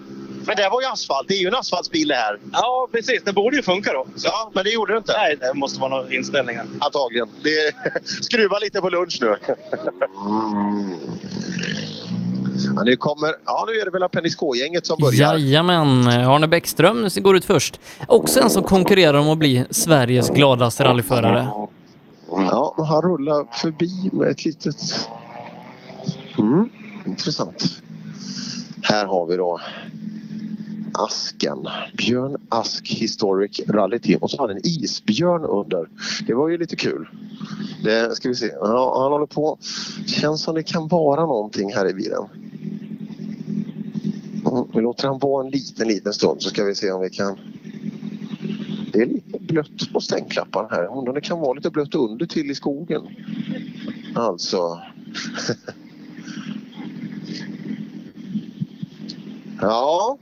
Men 0.51 0.57
det 0.57 0.69
var 0.69 0.81
ju 0.81 0.87
asfalt. 0.87 1.29
Det 1.29 1.35
är 1.35 1.41
ju 1.41 1.49
en 1.49 1.55
asfaltsbil 1.55 2.09
det 2.09 2.15
här. 2.15 2.39
Ja, 2.53 2.89
precis. 2.93 3.23
Det 3.25 3.33
borde 3.33 3.57
ju 3.57 3.63
funka 3.63 3.93
då. 3.93 4.07
Ja, 4.17 4.51
men 4.55 4.65
det 4.65 4.71
gjorde 4.71 4.93
det 4.93 4.99
inte. 4.99 5.13
Nej, 5.13 5.37
det 5.41 5.55
måste 5.55 5.81
vara 5.81 5.91
några 5.91 6.15
inställningar. 6.15 6.67
Antagligen. 6.81 7.29
Det 7.43 7.75
skruva 8.25 8.59
lite 8.59 8.81
på 8.81 8.89
lunch 8.89 9.19
nu. 9.21 9.37
Ja, 12.77 12.83
nu 12.83 12.97
kommer... 12.97 13.35
Ja, 13.45 13.65
nu 13.69 13.81
är 13.81 13.85
det 13.85 13.91
väl 13.91 14.03
Appendix 14.03 14.35
K-gänget 14.37 14.87
som 14.87 14.97
börjar. 15.01 15.39
Jajamän, 15.39 16.09
Arne 16.09 16.49
Bäckström 16.49 17.09
går 17.17 17.37
ut 17.37 17.45
först. 17.45 17.81
Också 18.07 18.41
en 18.41 18.51
som 18.51 18.63
konkurrerar 18.63 19.19
om 19.19 19.29
att 19.29 19.39
bli 19.39 19.65
Sveriges 19.71 20.31
gladaste 20.31 20.85
rallyförare. 20.85 21.49
Ja, 22.31 22.75
han 22.89 23.03
rullar 23.03 23.47
förbi 23.57 24.11
med 24.13 24.29
ett 24.29 24.45
litet... 24.45 25.09
Mm, 26.39 26.71
intressant. 27.07 27.65
Här 28.83 29.07
har 29.07 29.27
vi 29.27 29.37
då 29.37 29.61
Asken. 30.95 31.69
Björn 31.97 32.37
Ask 32.49 32.89
Historic 32.89 33.61
Rally 33.69 33.99
Team. 33.99 34.19
Och 34.23 34.31
så 34.31 34.37
har 34.39 34.49
han 34.49 34.57
en 34.57 34.67
isbjörn 34.67 35.45
under. 35.45 35.89
Det 36.27 36.35
var 36.35 36.49
ju 36.49 36.59
lite 36.59 36.77
kul. 36.77 37.09
Det 37.85 38.17
ska 38.17 38.29
vi 38.29 38.35
se. 38.35 38.51
Ja, 38.61 39.03
han 39.03 39.13
håller 39.13 39.27
på. 39.27 39.59
Känns 40.07 40.43
som 40.43 40.55
det 40.55 40.63
kan 40.63 40.89
vara 40.89 41.21
någonting 41.21 41.73
här 41.75 41.89
i 41.89 41.95
bilen. 41.95 42.29
Mm, 44.51 44.65
vi 44.75 44.81
låter 44.81 45.09
han 45.09 45.19
vara 45.19 45.45
en 45.45 45.51
liten, 45.51 45.89
liten 45.89 46.13
stund 46.13 46.43
så 46.43 46.49
ska 46.49 46.65
vi 46.65 46.75
se 46.75 46.93
om 46.93 47.01
vi 47.01 47.11
kan... 47.11 47.39
Det 48.93 49.03
är 49.03 49.07
lite 49.07 49.39
blött 49.39 49.93
på 49.93 50.01
stänkklapparna 50.01 50.69
här. 50.71 50.87
Undrar 50.87 51.09
om 51.09 51.15
det 51.15 51.21
kan 51.21 51.41
vara 51.41 51.53
lite 51.53 51.71
blött 51.71 51.95
under 51.95 52.27
till 52.27 52.51
i 52.51 52.55
skogen. 52.55 53.03
Alltså... 54.15 54.81
ja. 59.61 60.19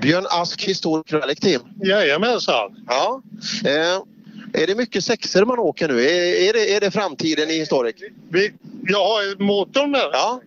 Björn 0.00 0.26
Ask 0.30 0.62
Historic 0.62 1.12
Rally 1.12 1.34
Team. 1.34 1.62
Jajamensan. 1.82 2.76
Ja. 2.88 3.22
Eh, 3.64 4.62
är 4.62 4.66
det 4.66 4.74
mycket 4.74 5.04
sexor 5.04 5.44
man 5.44 5.58
åker 5.58 5.88
nu? 5.88 6.02
Är, 6.02 6.48
är, 6.48 6.52
det, 6.52 6.74
är 6.76 6.80
det 6.80 6.90
framtiden 6.90 7.50
i 7.50 7.58
Historic? 7.58 7.96
Vi, 8.28 8.52
ja, 8.82 9.18
motorn 9.38 9.90
med. 9.90 10.10
Ja. 10.12 10.40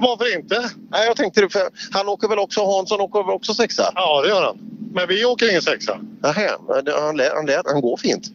Varför 0.00 0.36
inte? 0.36 0.70
Nej, 0.90 1.06
jag 1.06 1.16
tänkte 1.16 1.48
för 1.48 1.62
han 1.90 2.08
åker 2.08 2.28
väl 2.28 2.38
också, 2.38 2.76
Hansson 2.76 3.00
åker 3.00 3.22
väl 3.22 3.34
också 3.34 3.54
sexa? 3.54 3.92
Ja, 3.94 4.22
det 4.22 4.28
gör 4.28 4.42
han. 4.42 4.58
Men 4.92 5.08
vi 5.08 5.24
åker 5.24 5.50
ingen 5.50 5.62
sexa. 5.62 6.00
Nähä, 6.22 6.50
han, 6.68 6.84
lär, 7.16 7.34
han, 7.34 7.46
lär, 7.46 7.62
han 7.72 7.80
går 7.80 7.96
fint. 7.96 8.26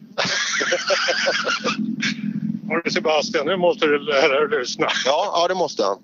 Hörru 2.68 2.90
Sebastian, 2.90 3.46
nu 3.46 3.56
måste 3.56 3.86
du 3.86 3.98
lära 3.98 4.48
dig 4.48 4.58
lyssna. 4.58 4.86
Ja, 5.04 5.32
ja, 5.34 5.48
det 5.48 5.54
måste 5.54 5.84
han. 5.84 5.98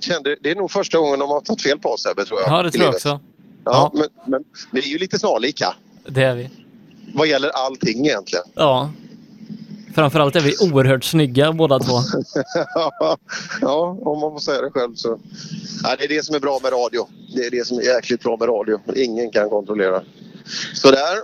Kände, 0.00 0.36
det 0.42 0.50
är 0.50 0.54
nog 0.54 0.70
första 0.70 0.98
gången 0.98 1.18
de 1.18 1.30
har 1.30 1.40
tagit 1.40 1.62
fel 1.62 1.78
på 1.78 1.96
Sebbe, 1.96 2.24
tror 2.24 2.40
jag. 2.40 2.50
Ja, 2.50 2.62
det 2.62 2.70
tror 2.70 2.84
jag 2.84 2.88
livet. 2.88 3.06
också. 3.06 3.20
Ja, 3.66 3.90
Men, 3.94 4.08
men 4.26 4.44
vi 4.70 4.80
är 4.80 4.86
ju 4.86 4.98
lite 4.98 5.18
snarlika 5.18 5.74
Det 6.08 6.22
är 6.22 6.34
vi. 6.34 6.50
vad 7.14 7.26
gäller 7.26 7.48
allting 7.48 8.06
egentligen. 8.06 8.44
Ja. 8.54 8.90
Framförallt 9.94 10.36
är 10.36 10.40
vi 10.40 10.54
oerhört 10.72 11.04
snygga 11.04 11.52
båda 11.52 11.78
två. 11.78 11.92
ja, 13.60 13.98
om 14.00 14.20
man 14.20 14.32
får 14.32 14.38
säga 14.38 14.60
det 14.62 14.70
själv 14.70 14.94
så. 14.94 15.18
Ja, 15.82 15.96
det 15.98 16.04
är 16.04 16.08
det 16.08 16.24
som 16.24 16.34
är 16.34 16.40
bra 16.40 16.60
med 16.62 16.72
radio. 16.72 17.06
Det 17.34 17.46
är 17.46 17.50
det 17.50 17.66
som 17.66 17.78
är 17.78 17.82
jäkligt 17.82 18.22
bra 18.22 18.36
med 18.36 18.48
radio. 18.48 18.80
Ingen 18.96 19.30
kan 19.30 19.50
kontrollera. 19.50 20.02
Sådär. 20.74 21.16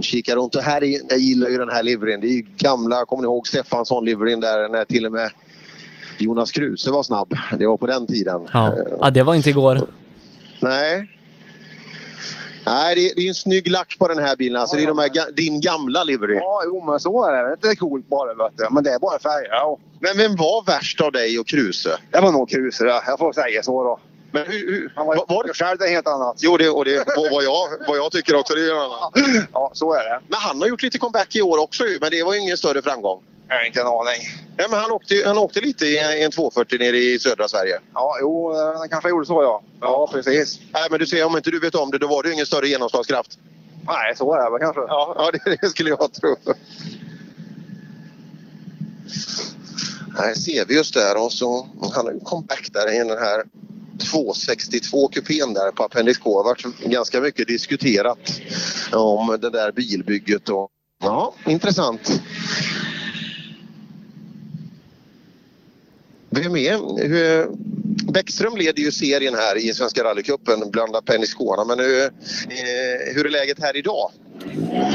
Kikar 0.00 0.36
runt 0.36 0.54
och 0.54 0.62
här 0.62 0.84
är, 0.84 1.00
jag 1.08 1.18
gillar 1.18 1.48
ju 1.48 1.58
den 1.58 1.68
här 1.70 1.82
livryn. 1.82 2.20
Det 2.20 2.26
är 2.26 2.32
ju 2.32 2.46
gamla, 2.56 3.04
kommer 3.04 3.22
ni 3.22 3.26
ihåg 3.26 3.46
Stefansson-livryn 3.46 4.40
där 4.40 4.68
när 4.68 4.84
till 4.84 5.06
och 5.06 5.12
med 5.12 5.30
Jonas 6.18 6.52
Kruse 6.52 6.90
var 6.90 7.02
snabb. 7.02 7.34
Det 7.58 7.66
var 7.66 7.76
på 7.76 7.86
den 7.86 8.06
tiden. 8.06 8.40
Ja, 8.52 8.74
ja 9.00 9.10
det 9.10 9.22
var 9.22 9.34
inte 9.34 9.50
igår. 9.50 9.80
Nej. 10.60 11.10
Nej, 12.66 12.94
det 12.94 13.10
är, 13.10 13.14
det 13.16 13.22
är 13.22 13.28
en 13.28 13.34
snygg 13.34 13.70
lack 13.70 13.98
på 13.98 14.08
den 14.08 14.18
här 14.18 14.36
bilen. 14.36 14.60
Alltså, 14.60 14.76
det 14.76 14.82
är 14.82 14.86
de 14.86 14.98
här, 14.98 15.08
ga- 15.08 15.30
din 15.32 15.60
gamla 15.60 16.04
livery. 16.04 16.34
Ja, 16.34 16.62
jo, 16.66 16.84
men 16.84 17.00
så 17.00 17.24
är 17.24 17.32
det. 17.44 17.56
Det 17.60 17.68
är 17.68 17.74
coolt 17.74 18.08
bara. 18.08 18.34
Vet 18.34 18.56
du. 18.58 18.66
Men 18.70 18.84
det 18.84 18.90
är 18.90 18.98
bara 18.98 19.18
färger. 19.18 19.48
Ja. 19.50 19.78
Men 20.00 20.16
vem 20.16 20.36
var 20.36 20.64
värst 20.66 21.00
av 21.00 21.12
dig 21.12 21.38
och 21.38 21.46
Kruse? 21.46 21.98
Det 22.10 22.20
var 22.20 22.32
nog 22.32 22.50
Kruse, 22.50 22.84
ja. 22.84 23.02
jag 23.06 23.18
får 23.18 23.32
säga 23.32 23.62
så 23.62 23.84
då. 23.84 24.00
Men 24.30 24.46
hur, 24.46 24.72
hur, 24.72 24.92
Han 24.96 25.06
var 25.06 25.16
var... 25.16 25.54
själv, 25.54 25.78
det 25.78 25.86
är 25.86 25.90
helt 25.90 26.06
annat. 26.06 26.36
Jo, 26.38 26.56
det, 26.56 26.68
och 26.68 26.84
det, 26.84 27.04
vad, 27.16 27.44
jag, 27.44 27.68
vad 27.88 27.98
jag 27.98 28.12
tycker 28.12 28.36
också, 28.36 28.54
det 28.54 28.60
är 28.60 28.84
annat. 28.84 29.12
Ja, 29.52 29.70
så 29.74 29.94
är 29.94 30.04
det. 30.04 30.20
Men 30.28 30.38
han 30.40 30.60
har 30.60 30.68
gjort 30.68 30.82
lite 30.82 30.98
comeback 30.98 31.36
i 31.36 31.42
år 31.42 31.58
också 31.58 31.84
men 32.00 32.10
det 32.10 32.22
var 32.22 32.34
ju 32.34 32.40
ingen 32.40 32.56
större 32.56 32.82
framgång. 32.82 33.22
Jag 33.48 33.56
har 33.56 33.64
inte 33.64 33.80
en 33.80 33.86
aning. 33.86 34.22
Ja, 34.56 34.66
men 34.70 34.80
han, 34.80 34.90
åkte, 34.90 35.22
han 35.26 35.38
åkte 35.38 35.60
lite 35.60 35.86
i 35.86 36.24
en 36.24 36.30
240 36.30 36.78
nere 36.78 36.96
i 36.96 37.18
södra 37.18 37.48
Sverige. 37.48 37.80
Ja, 37.94 38.16
jo, 38.20 38.54
han 38.78 38.88
kanske 38.88 39.08
gjorde 39.08 39.26
så 39.26 39.42
ja. 39.42 39.62
Ja, 39.80 40.08
precis. 40.12 40.60
Nej, 40.72 40.86
men 40.90 40.98
du 40.98 41.06
ser, 41.06 41.24
om 41.24 41.36
inte 41.36 41.50
du 41.50 41.60
vet 41.60 41.74
om 41.74 41.90
det, 41.90 41.98
då 41.98 42.06
var 42.06 42.22
det 42.22 42.28
ju 42.28 42.34
ingen 42.34 42.46
större 42.46 42.68
genomslagskraft. 42.68 43.38
Nej, 43.86 44.16
så 44.16 44.34
är 44.34 44.44
det 44.44 44.50
väl 44.50 44.60
kanske. 44.60 44.80
Ja, 44.80 45.14
ja 45.18 45.30
det, 45.44 45.58
det 45.60 45.68
skulle 45.68 45.90
jag 45.90 46.12
tro. 46.12 46.36
Här 50.18 50.34
ser 50.34 50.64
vi 50.64 50.74
just 50.74 50.94
där 50.94 51.24
och 51.24 51.32
så 51.32 51.68
han 51.94 52.06
har 52.06 52.12
ju 52.12 52.20
comeback 52.20 52.68
där 52.72 52.94
i 52.94 52.98
den 52.98 53.18
här 53.18 53.44
262 53.98 55.08
kupén 55.08 55.54
där 55.54 55.70
på 55.70 55.84
Appendix 55.84 56.18
K. 56.18 56.30
Det 56.30 56.36
har 56.36 56.44
varit 56.44 56.80
ganska 56.84 57.20
mycket 57.20 57.48
diskuterat 57.48 58.40
om 58.92 59.38
det 59.40 59.50
där 59.50 59.72
bilbygget 59.72 60.48
och 60.48 60.68
ja, 61.02 61.34
intressant. 61.46 62.20
Vem 66.30 66.56
är? 66.56 66.78
Bäckström 68.12 68.56
leder 68.56 68.82
ju 68.82 68.92
serien 68.92 69.34
här 69.34 69.56
i 69.56 69.74
Svenska 69.74 70.04
rallycupen 70.04 70.70
bland 70.70 70.96
Appendix 70.96 71.34
K. 71.34 71.64
Men 71.64 71.78
hur, 71.78 72.10
hur 73.14 73.26
är 73.26 73.30
läget 73.30 73.60
här 73.60 73.76
idag? 73.76 74.10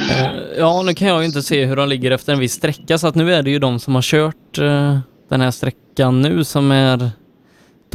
Eh, 0.09 0.57
ja, 0.57 0.81
nu 0.81 0.93
kan 0.93 1.07
jag 1.07 1.19
ju 1.19 1.25
inte 1.25 1.41
se 1.41 1.65
hur 1.65 1.75
de 1.75 1.89
ligger 1.89 2.11
efter 2.11 2.33
en 2.33 2.39
viss 2.39 2.53
sträcka 2.53 2.97
så 2.97 3.07
att 3.07 3.15
nu 3.15 3.33
är 3.33 3.43
det 3.43 3.49
ju 3.49 3.59
de 3.59 3.79
som 3.79 3.95
har 3.95 4.01
kört 4.01 4.57
den 5.29 5.41
här 5.41 5.51
sträckan 5.51 6.21
nu 6.21 6.43
som 6.43 6.71
är 6.71 7.11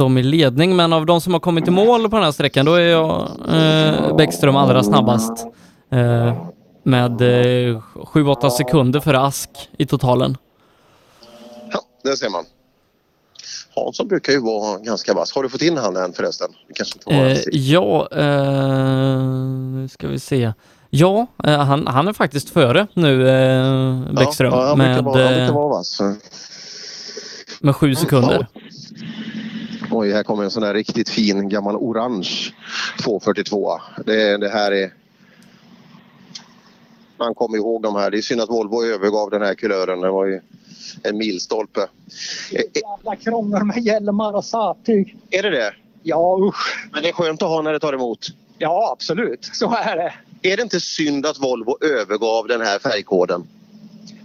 de 0.03 0.17
i 0.17 0.23
ledning. 0.23 0.75
Men 0.75 0.93
av 0.93 1.05
de 1.05 1.21
som 1.21 1.33
har 1.33 1.39
kommit 1.39 1.67
i 1.67 1.71
mål 1.71 2.09
på 2.09 2.15
den 2.15 2.25
här 2.25 2.31
sträckan 2.31 2.65
då 2.65 2.73
är 2.73 2.87
jag 2.87 3.29
eh, 3.49 4.15
Bäckström 4.15 4.55
allra 4.55 4.83
snabbast. 4.83 5.45
Eh, 5.91 6.43
med 6.83 7.21
eh, 7.21 7.81
7-8 7.95 8.49
sekunder 8.49 8.99
före 8.99 9.19
Ask 9.19 9.49
i 9.77 9.85
totalen. 9.85 10.37
Ja, 11.71 11.79
det 12.03 12.17
ser 12.17 12.29
man. 12.29 12.45
Hansson 13.75 14.07
brukar 14.07 14.33
ju 14.33 14.39
vara 14.41 14.77
ganska 14.79 15.13
vass. 15.13 15.35
Har 15.35 15.43
du 15.43 15.49
fått 15.49 15.61
in 15.61 15.77
han 15.77 15.97
än 15.97 16.13
förresten? 16.13 16.49
Eh, 17.07 17.37
ja, 17.51 18.07
eh, 18.11 19.19
nu 19.73 19.87
ska 19.91 20.07
vi 20.07 20.19
se. 20.19 20.53
Ja, 20.89 21.27
eh, 21.43 21.59
han, 21.59 21.87
han 21.87 22.07
är 22.07 22.13
faktiskt 22.13 22.49
före 22.49 22.87
nu, 22.93 23.29
eh, 23.29 24.13
Bäckström, 24.13 24.51
Ja, 24.53 24.61
ja, 24.61 24.67
han 24.67 24.77
brukar 24.77 24.93
med, 24.95 25.03
vara, 25.03 25.23
han 25.23 25.33
brukar 25.33 25.45
eh, 25.47 25.53
vara 25.53 25.67
vass. 25.67 26.01
med 27.61 27.75
sju 27.75 27.95
sekunder. 27.95 28.47
Oj, 29.91 30.11
här 30.11 30.23
kommer 30.23 30.43
en 30.43 30.51
sån 30.51 30.63
här 30.63 30.73
riktigt 30.73 31.09
fin 31.09 31.49
gammal 31.49 31.75
orange 31.75 32.53
242. 33.03 33.79
Det, 34.05 34.37
det 34.37 34.49
här 34.49 34.71
är... 34.71 34.93
Man 37.17 37.35
kommer 37.35 37.57
ihåg 37.57 37.81
de 37.81 37.95
här. 37.95 38.11
Det 38.11 38.17
är 38.17 38.21
synd 38.21 38.41
att 38.41 38.49
Volvo 38.49 38.83
övergav 38.83 39.29
den 39.29 39.41
här 39.41 39.53
kulören. 39.53 40.01
Det 40.01 40.11
var 40.11 40.25
ju 40.25 40.41
en 41.03 41.17
milstolpe. 41.17 41.87
Jävla 42.51 43.15
krångel 43.15 43.63
med 43.63 43.77
hjälmar 43.77 44.33
och 44.33 44.45
sattyg. 44.45 45.17
Är 45.29 45.43
det 45.43 45.49
det? 45.49 45.73
Ja, 46.03 46.37
usch. 46.41 46.87
Men 46.93 47.03
det 47.03 47.09
är 47.09 47.13
skönt 47.13 47.41
att 47.41 47.49
ha 47.49 47.61
när 47.61 47.73
det 47.73 47.79
tar 47.79 47.93
emot. 47.93 48.27
Ja, 48.57 48.89
absolut. 48.93 49.49
Så 49.53 49.75
är 49.75 49.95
det. 49.95 50.13
Är 50.41 50.57
det 50.57 50.63
inte 50.63 50.79
synd 50.79 51.25
att 51.25 51.39
Volvo 51.39 51.77
övergav 51.81 52.47
den 52.47 52.61
här 52.61 52.79
färgkoden? 52.79 53.47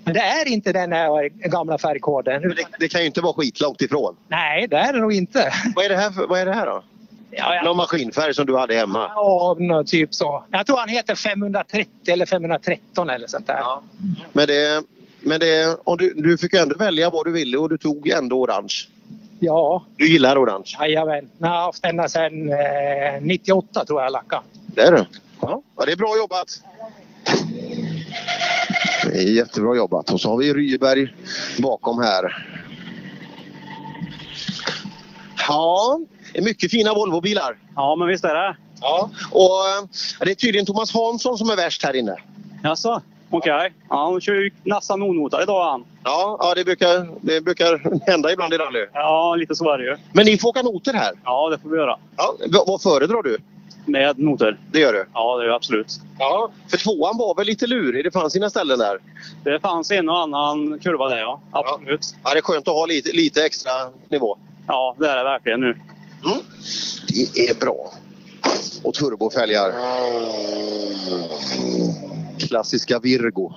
Men 0.05 0.15
det 0.15 0.21
är 0.21 0.49
inte 0.49 0.73
den 0.73 0.93
här 0.93 1.29
gamla 1.49 1.79
färgkoden. 1.79 2.43
Det, 2.43 2.57
det 2.79 2.89
kan 2.89 3.01
ju 3.01 3.07
inte 3.07 3.21
vara 3.21 3.33
skitlångt 3.33 3.83
ifrån. 3.83 4.17
Nej, 4.29 4.67
det 4.69 4.77
är 4.77 4.93
det 4.93 4.99
nog 5.01 5.13
inte. 5.13 5.53
Vad 5.77 5.85
är 5.85 5.89
det 5.89 5.97
här, 5.97 6.11
för, 6.11 6.27
vad 6.27 6.41
är 6.41 6.47
det 6.47 6.53
här 6.55 6.67
då? 6.67 6.83
Ja, 7.31 7.55
ja. 7.55 7.63
Någon 7.63 7.77
maskinfärg 7.77 8.35
som 8.35 8.47
du 8.47 8.57
hade 8.59 8.75
hemma? 8.75 9.11
Ja, 9.15 9.57
typ 9.87 10.15
så. 10.15 10.45
Jag 10.51 10.67
tror 10.67 10.77
han 10.79 10.89
heter 10.89 11.15
530 11.15 11.89
eller 12.09 12.27
513 12.27 13.11
eller 13.11 13.27
sånt 13.27 13.47
där. 13.47 13.63
Men 14.33 14.47
det, 14.47 14.83
men 15.21 15.41
det, 15.41 15.79
och 15.85 15.99
du, 15.99 16.15
du 16.17 16.39
fick 16.39 16.55
ändå 16.55 16.77
välja 16.79 17.11
vad 17.11 17.27
du 17.27 17.33
ville 17.33 17.57
och 17.59 17.69
du 17.69 17.79
tog 17.79 18.09
ändå 18.09 18.41
orange. 18.41 18.75
Ja, 19.41 19.85
Du 19.97 20.09
gillar 20.09 20.43
orange? 20.45 20.77
jajamän. 20.81 21.31
Jag 21.39 21.49
har 21.49 21.57
haft 21.63 21.83
denna 21.83 22.09
sedan 22.09 22.51
eh, 22.53 23.21
98 23.23 23.85
tror 23.85 24.03
jag 24.03 24.13
lacka. 24.13 24.43
Det 24.67 24.81
är 24.83 24.93
du? 24.93 25.05
Ja. 25.41 25.63
ja, 25.77 25.85
det 25.85 25.93
är 25.93 25.97
bra 25.97 26.17
jobbat. 26.19 26.49
Jättebra 29.23 29.77
jobbat. 29.77 30.11
Och 30.11 30.21
så 30.21 30.31
har 30.31 30.37
vi 30.37 30.53
Ryberg 30.53 31.15
bakom 31.59 31.99
här. 31.99 32.47
Ja, 35.49 36.01
det 36.33 36.39
är 36.39 36.43
mycket 36.43 36.71
fina 36.71 36.95
Volvobilar. 36.95 37.57
Ja, 37.77 37.97
men 37.97 38.09
visst 38.09 38.25
är 38.25 38.35
det. 38.35 38.57
Ja, 38.81 39.11
och 39.31 39.69
eh, 39.69 39.89
det 40.21 40.31
är 40.31 40.35
tydligen 40.35 40.67
Thomas 40.67 40.95
Hansson 40.95 41.39
som 41.39 41.51
är 41.51 41.57
värst 41.57 41.85
här 41.85 41.97
inne. 41.97 42.17
Jaså? 42.63 43.03
Okej. 43.31 43.73
Ja, 43.89 44.11
han 44.11 44.21
kör 44.21 44.35
ju 44.35 44.51
nästan 44.63 45.03
onotad 45.03 45.43
idag 45.43 45.71
han. 45.71 45.85
Ja, 46.05 46.37
ja 46.41 46.55
det, 46.55 46.65
brukar, 46.65 47.09
det 47.21 47.41
brukar 47.41 48.01
hända 48.11 48.33
ibland 48.33 48.55
i 48.55 48.57
rally. 48.57 48.87
Ja, 48.93 49.35
lite 49.37 49.55
så 49.55 49.71
är 49.71 49.79
det 49.79 49.85
ju. 49.85 49.97
Men 50.13 50.27
ni 50.27 50.39
får 50.39 50.49
åka 50.49 50.63
noter 50.63 50.93
här? 50.93 51.13
Ja, 51.25 51.51
det 51.51 51.59
får 51.59 51.69
vi 51.69 51.77
göra. 51.77 51.99
Ja, 52.17 52.35
vad 52.67 52.83
föredrar 52.83 53.23
du? 53.23 53.39
Med 53.85 54.19
noter. 54.19 54.59
Det 54.73 54.81
gör 54.81 54.93
du? 54.93 55.07
Ja, 55.15 55.37
det 55.37 55.43
gör 55.43 55.49
jag 55.49 55.57
absolut. 55.57 56.01
Ja, 56.19 56.51
för 56.69 56.77
tvåan 56.77 57.19
var 57.19 57.35
väl 57.35 57.47
lite 57.47 57.67
lurig. 57.67 58.05
Det 58.05 58.11
fanns 58.11 58.33
sina 58.33 58.51
ställen 58.51 58.79
där. 58.79 58.99
Det 59.45 59.61
fanns 59.61 59.91
en 59.91 60.09
och 60.09 60.21
annan 60.21 60.79
kurva 60.79 61.09
där 61.09 61.19
ja. 61.19 61.41
Absolut. 61.51 62.15
Ja, 62.25 62.31
det 62.33 62.39
är 62.39 62.43
skönt 62.43 62.69
att 62.69 62.75
ha 62.75 62.87
lite, 62.87 63.13
lite 63.13 63.45
extra 63.45 63.73
nivå. 64.09 64.39
Ja, 64.67 64.97
det 64.99 65.09
är 65.09 65.17
det 65.17 65.25
verkligen 65.25 65.61
nu. 65.61 65.71
Mm. 66.25 66.39
Det 67.09 67.49
är 67.51 67.55
bra. 67.55 67.93
Och 68.83 68.95
turbofälgar. 68.95 69.73
Klassiska 72.39 72.99
Virgo. 72.99 73.53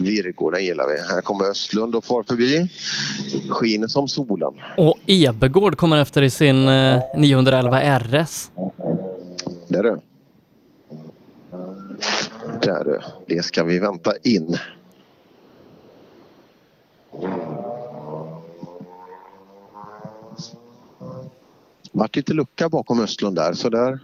Virgo, 0.00 0.50
den 0.50 0.64
gillar 0.64 0.88
vi. 0.88 1.14
Här 1.14 1.20
kommer 1.20 1.44
Östlund 1.44 1.94
och 1.94 2.04
far 2.04 2.22
förbi. 2.22 2.70
Skiner 3.48 3.86
som 3.86 4.08
solen. 4.08 4.54
Och 4.76 4.98
Ebegård 5.06 5.76
kommer 5.76 5.98
efter 5.98 6.22
i 6.22 6.30
sin 6.30 6.68
eh, 6.68 7.02
911 7.16 7.80
RS. 7.98 8.50
Där 9.68 9.82
du. 9.82 10.00
Där 12.62 12.84
du. 12.84 13.00
Det 13.26 13.42
ska 13.42 13.64
vi 13.64 13.78
vänta 13.78 14.12
in. 14.22 14.56
Vart 21.92 22.16
lite 22.16 22.32
lucka 22.32 22.68
bakom 22.68 23.00
Östlund 23.00 23.36
där 23.36 23.52
så 23.52 23.68
där 23.68 23.98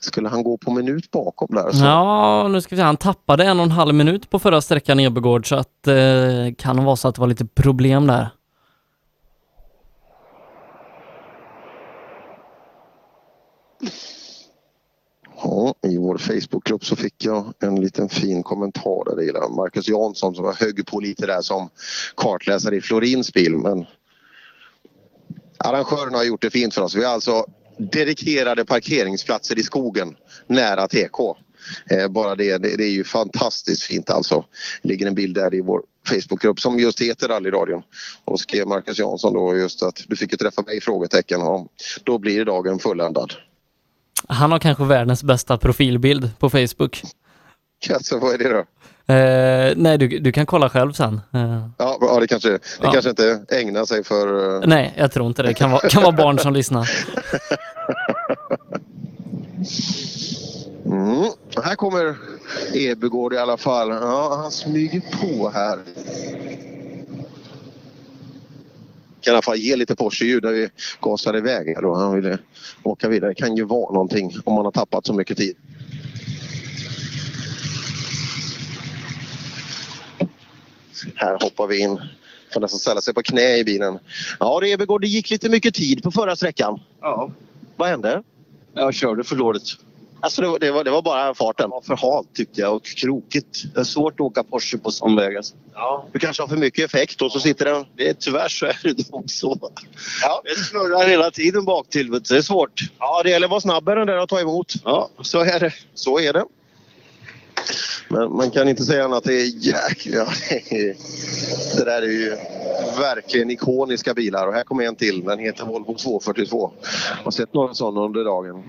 skulle 0.00 0.28
han 0.28 0.42
gå 0.42 0.56
på 0.56 0.70
minut 0.70 1.10
bakom 1.10 1.48
där. 1.50 1.72
Så. 1.72 1.84
Ja, 1.84 2.48
nu 2.48 2.60
ska 2.60 2.74
vi 2.74 2.80
se. 2.80 2.84
Han 2.84 2.96
tappade 2.96 3.44
en 3.44 3.58
och 3.58 3.64
en 3.64 3.70
halv 3.70 3.94
minut 3.94 4.30
på 4.30 4.38
förra 4.38 4.60
sträckan 4.60 5.00
Ebegård 5.00 5.48
så 5.48 5.56
att 5.56 5.86
eh, 5.86 6.54
kan 6.58 6.84
vara 6.84 6.96
så 6.96 7.08
att 7.08 7.14
det 7.14 7.20
var 7.20 7.28
lite 7.28 7.46
problem 7.46 8.06
där. 8.06 8.30
Ja, 15.42 15.74
I 15.82 15.96
vår 15.96 16.18
Facebookgrupp 16.18 16.84
så 16.84 16.96
fick 16.96 17.24
jag 17.24 17.52
en 17.60 17.80
liten 17.80 18.08
fin 18.08 18.42
kommentar 18.42 19.16
där 19.16 19.22
gillar 19.22 19.56
Marcus 19.56 19.88
Jansson 19.88 20.34
som 20.34 20.44
var 20.44 20.54
högg 20.54 20.86
på 20.86 21.00
lite 21.00 21.26
där 21.26 21.40
som 21.40 21.68
kartläsare 22.16 22.76
i 22.76 22.80
Florins 22.80 23.32
bil. 23.32 23.56
Men 23.56 23.86
arrangörerna 25.56 26.16
har 26.16 26.24
gjort 26.24 26.42
det 26.42 26.50
fint 26.50 26.74
för 26.74 26.82
oss. 26.82 26.94
Vi 26.94 27.04
har 27.04 27.12
alltså 27.12 27.44
dedikerade 27.80 28.64
parkeringsplatser 28.64 29.58
i 29.58 29.62
skogen 29.62 30.16
nära 30.46 30.88
TK. 30.88 31.36
Eh, 31.90 32.08
bara 32.08 32.34
det, 32.34 32.58
det, 32.58 32.76
det 32.76 32.84
är 32.84 32.90
ju 32.90 33.04
fantastiskt 33.04 33.82
fint 33.82 34.10
alltså. 34.10 34.44
Det 34.82 34.88
ligger 34.88 35.06
en 35.06 35.14
bild 35.14 35.34
där 35.34 35.54
i 35.54 35.60
vår 35.60 35.82
Facebookgrupp 36.08 36.60
som 36.60 36.78
just 36.78 37.00
heter 37.00 37.28
Rallyradion. 37.28 37.82
Och 38.24 38.40
skrev 38.40 38.66
Marcus 38.66 38.98
Jansson 38.98 39.34
då 39.34 39.56
just 39.56 39.82
att 39.82 40.04
du 40.06 40.16
fick 40.16 40.32
ju 40.32 40.36
träffa 40.36 40.62
mig? 40.62 40.80
frågetecken. 40.80 41.40
Ja, 41.40 41.66
då 42.04 42.18
blir 42.18 42.44
dagen 42.44 42.78
fulländad. 42.78 43.32
Han 44.28 44.52
har 44.52 44.58
kanske 44.58 44.84
världens 44.84 45.24
bästa 45.24 45.58
profilbild 45.58 46.30
på 46.38 46.50
Facebook. 46.50 47.02
Alltså, 47.90 48.18
vad 48.18 48.34
är 48.34 48.38
det 48.38 48.48
då? 48.48 48.64
Eh, 49.10 49.72
nej, 49.76 49.98
du, 49.98 50.08
du 50.18 50.32
kan 50.32 50.46
kolla 50.46 50.68
själv 50.70 50.92
sen. 50.92 51.20
Eh, 51.34 51.66
Ja, 51.78 51.98
ja 52.00 52.20
det 52.20 52.26
kanske, 52.26 52.48
det 52.50 52.58
Ja. 52.82 52.92
kanske 52.92 53.10
inte 53.10 53.40
ägnar 53.48 53.84
sig 53.84 54.04
för... 54.04 54.54
eh, 54.62 54.66
nej, 54.66 54.94
jag 54.96 55.12
tror 55.12 55.26
inte 55.26 55.42
det. 55.42 55.48
Det 55.48 55.54
kan 55.54 55.70
vara, 55.70 55.88
kan 55.88 56.02
vara 56.02 56.12
barn 56.12 56.38
som 56.38 56.52
lyssnar. 56.52 56.90
Mm. 60.86 61.24
Här 61.64 61.74
kommer 61.74 62.16
Ebegård 62.74 63.32
i 63.32 63.38
alla 63.38 63.56
fall. 63.56 63.88
Ja, 63.88 64.36
han 64.42 64.50
smyger 64.50 65.00
på 65.20 65.50
här. 65.50 65.78
Kan 69.20 69.32
i 69.32 69.34
alla 69.34 69.42
fall 69.42 69.56
ge 69.56 69.76
lite 69.76 69.96
Porsche-ljud 69.96 70.44
när 70.44 70.50
vi 70.52 70.68
gasar 71.00 71.36
iväg. 71.36 71.76
Då. 71.82 71.94
Han 71.94 72.14
ville 72.14 72.38
åka 72.82 73.08
vidare. 73.08 73.30
Det 73.30 73.34
kan 73.34 73.56
ju 73.56 73.64
vara 73.64 73.92
någonting 73.92 74.32
om 74.44 74.54
man 74.54 74.64
har 74.64 74.72
tappat 74.72 75.06
så 75.06 75.12
mycket 75.14 75.36
tid. 75.36 75.56
Här 81.14 81.38
hoppar 81.40 81.66
vi 81.66 81.78
in 81.78 82.00
Får 82.52 82.60
nästan 82.60 82.80
ställa 82.80 83.00
sig 83.00 83.14
på 83.14 83.22
knä 83.22 83.56
i 83.56 83.64
bilen. 83.64 83.98
Ja, 84.40 84.60
Rebegård, 84.62 85.00
det 85.00 85.06
gick 85.06 85.30
lite 85.30 85.48
mycket 85.48 85.74
tid 85.74 86.02
på 86.02 86.10
förra 86.10 86.36
sträckan. 86.36 86.80
Ja. 87.00 87.30
Vad 87.76 87.88
hände? 87.88 88.22
Jag 88.74 88.94
körde 88.94 89.24
för 89.24 89.36
dåligt. 89.36 89.76
Alltså 90.22 90.42
det, 90.42 90.48
var, 90.48 90.58
det, 90.58 90.70
var, 90.70 90.84
det 90.84 90.90
var 90.90 91.02
bara 91.02 91.34
farten? 91.34 91.70
för 91.86 91.96
halt 91.96 92.34
tyckte 92.34 92.60
jag 92.60 92.76
och 92.76 92.84
krokigt. 92.84 93.74
Det 93.74 93.80
är 93.80 93.84
svårt 93.84 94.14
att 94.14 94.20
åka 94.20 94.42
Porsche 94.42 94.78
på 94.78 94.90
sån 94.90 95.16
väg. 95.16 95.36
Alltså. 95.36 95.54
Ja. 95.74 96.06
Du 96.12 96.18
kanske 96.18 96.42
har 96.42 96.48
för 96.48 96.56
mycket 96.56 96.84
effekt 96.84 97.22
och 97.22 97.32
så 97.32 97.40
sitter 97.40 97.64
den... 97.64 97.84
Det 97.96 98.08
är, 98.08 98.14
tyvärr 98.14 98.48
så 98.48 98.66
är 98.66 98.78
det 98.82 99.10
nog 99.12 99.30
så. 99.30 99.70
Ja. 100.22 100.42
Det 100.44 100.64
snurrar 100.64 101.08
hela 101.08 101.30
tiden 101.30 101.64
bak 101.64 101.88
till. 101.88 102.10
vet 102.10 102.24
du. 102.24 102.34
Det 102.34 102.38
är 102.38 102.42
svårt. 102.42 102.80
Ja, 102.98 103.22
det 103.22 103.30
gäller 103.30 103.46
att 103.46 103.50
vara 103.50 103.60
snabbare 103.60 104.04
där 104.04 104.22
och 104.22 104.28
ta 104.28 104.40
emot. 104.40 104.72
Ja, 104.84 105.10
så 105.22 105.40
är 105.40 105.60
det. 105.60 105.72
Så 105.94 106.20
är 106.20 106.32
det. 106.32 106.44
Men 108.08 108.36
man 108.36 108.50
kan 108.50 108.68
inte 108.68 108.84
säga 108.84 109.04
annat. 109.04 109.24
Det 109.24 109.34
är 109.34 109.66
jäkla... 109.66 110.26
Det, 110.48 110.72
är, 110.72 110.96
det 111.78 111.84
där 111.84 112.02
är 112.02 112.06
ju 112.06 112.36
verkligen 113.00 113.50
ikoniska 113.50 114.14
bilar. 114.14 114.46
Och 114.46 114.54
här 114.54 114.64
kommer 114.64 114.84
en 114.84 114.96
till. 114.96 115.24
Den 115.24 115.38
heter 115.38 115.64
Volvo 115.64 115.94
242. 115.94 116.72
Jag 117.18 117.24
har 117.24 117.30
sett 117.30 117.54
några 117.54 117.74
sådana 117.74 118.00
under 118.00 118.24
dagen. 118.24 118.62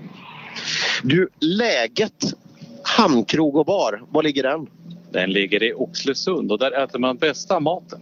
Du, 1.02 1.28
läget 1.40 2.34
Hamnkrog 2.82 3.56
och 3.56 3.66
bar, 3.66 4.02
var 4.10 4.22
ligger 4.22 4.42
den? 4.42 4.66
Den 5.10 5.32
ligger 5.32 5.62
i 5.62 5.72
Oxelösund 5.72 6.52
och 6.52 6.58
där 6.58 6.84
äter 6.84 6.98
man 6.98 7.16
bästa 7.16 7.60
maten. 7.60 8.00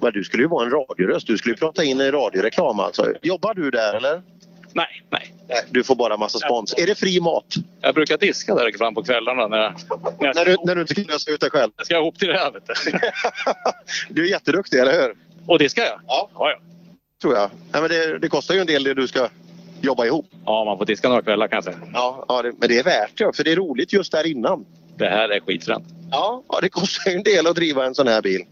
Men 0.00 0.12
du 0.12 0.24
skulle 0.24 0.42
ju 0.42 0.48
vara 0.48 0.64
en 0.64 0.70
radioröst. 0.70 1.26
Du 1.26 1.38
skulle 1.38 1.54
ju 1.54 1.58
prata 1.58 1.84
in 1.84 2.00
i 2.00 2.10
radioreklam 2.10 2.80
alltså. 2.80 3.12
Jobbar 3.22 3.54
du 3.54 3.70
där 3.70 3.94
eller? 3.94 4.22
Nej, 4.78 5.02
nej. 5.10 5.34
Nej, 5.48 5.62
du 5.70 5.84
får 5.84 5.94
bara 5.94 6.16
massa 6.16 6.38
spons. 6.38 6.74
Är 6.78 6.86
det 6.86 6.94
fri 6.94 7.20
mat? 7.20 7.54
Jag 7.80 7.94
brukar 7.94 8.18
diska 8.18 8.54
där 8.54 8.68
ibland 8.68 8.96
på 8.96 9.02
kvällarna 9.02 9.48
när 9.48 9.58
jag, 9.58 9.72
när 10.20 10.26
jag, 10.26 10.36
När 10.36 10.44
du, 10.44 10.56
när 10.64 10.74
du 10.74 10.80
inte 10.80 10.94
kan 10.94 11.04
lösa 11.04 11.30
ut 11.30 11.40
dig 11.40 11.50
själv? 11.50 11.72
jag 11.76 11.86
ska 11.86 11.98
ihop 11.98 12.18
till 12.18 12.28
det 12.28 12.38
här. 12.38 12.52
Du. 14.08 14.24
Är 14.24 14.30
jätteduktig, 14.30 14.78
eller 14.78 14.92
hur? 15.02 15.14
Och 15.46 15.58
diskar 15.58 15.82
jag? 15.82 16.00
Ja. 16.06 16.30
ja, 16.34 16.50
ja. 16.50 16.58
Tror 17.22 17.34
jag. 17.34 17.50
Nej, 17.72 17.80
men 17.80 17.90
det, 17.90 18.18
det 18.18 18.28
kostar 18.28 18.54
ju 18.54 18.60
en 18.60 18.66
del 18.66 18.84
det 18.84 18.94
du 18.94 19.08
ska 19.08 19.28
jobba 19.80 20.06
ihop. 20.06 20.26
Ja, 20.44 20.64
man 20.64 20.78
får 20.78 20.86
diska 20.86 21.08
några 21.08 21.22
kvällar 21.22 21.48
kan 21.48 21.56
jag 21.56 21.64
säga. 21.64 21.78
Ja, 21.94 22.24
ja 22.28 22.42
det, 22.42 22.52
men 22.58 22.68
det 22.68 22.78
är 22.78 22.84
värt 22.84 23.18
det, 23.18 23.36
för 23.36 23.44
det 23.44 23.52
är 23.52 23.56
roligt 23.56 23.92
just 23.92 24.12
där 24.12 24.26
innan. 24.26 24.66
Det 24.96 25.08
här 25.08 25.28
är 25.28 25.40
skitfränt. 25.40 25.84
Ja, 26.10 26.42
ja, 26.48 26.58
det 26.62 26.68
kostar 26.68 27.10
ju 27.10 27.16
en 27.16 27.22
del 27.22 27.46
att 27.46 27.56
driva 27.56 27.86
en 27.86 27.94
sån 27.94 28.08
här 28.08 28.22
bil. 28.22 28.44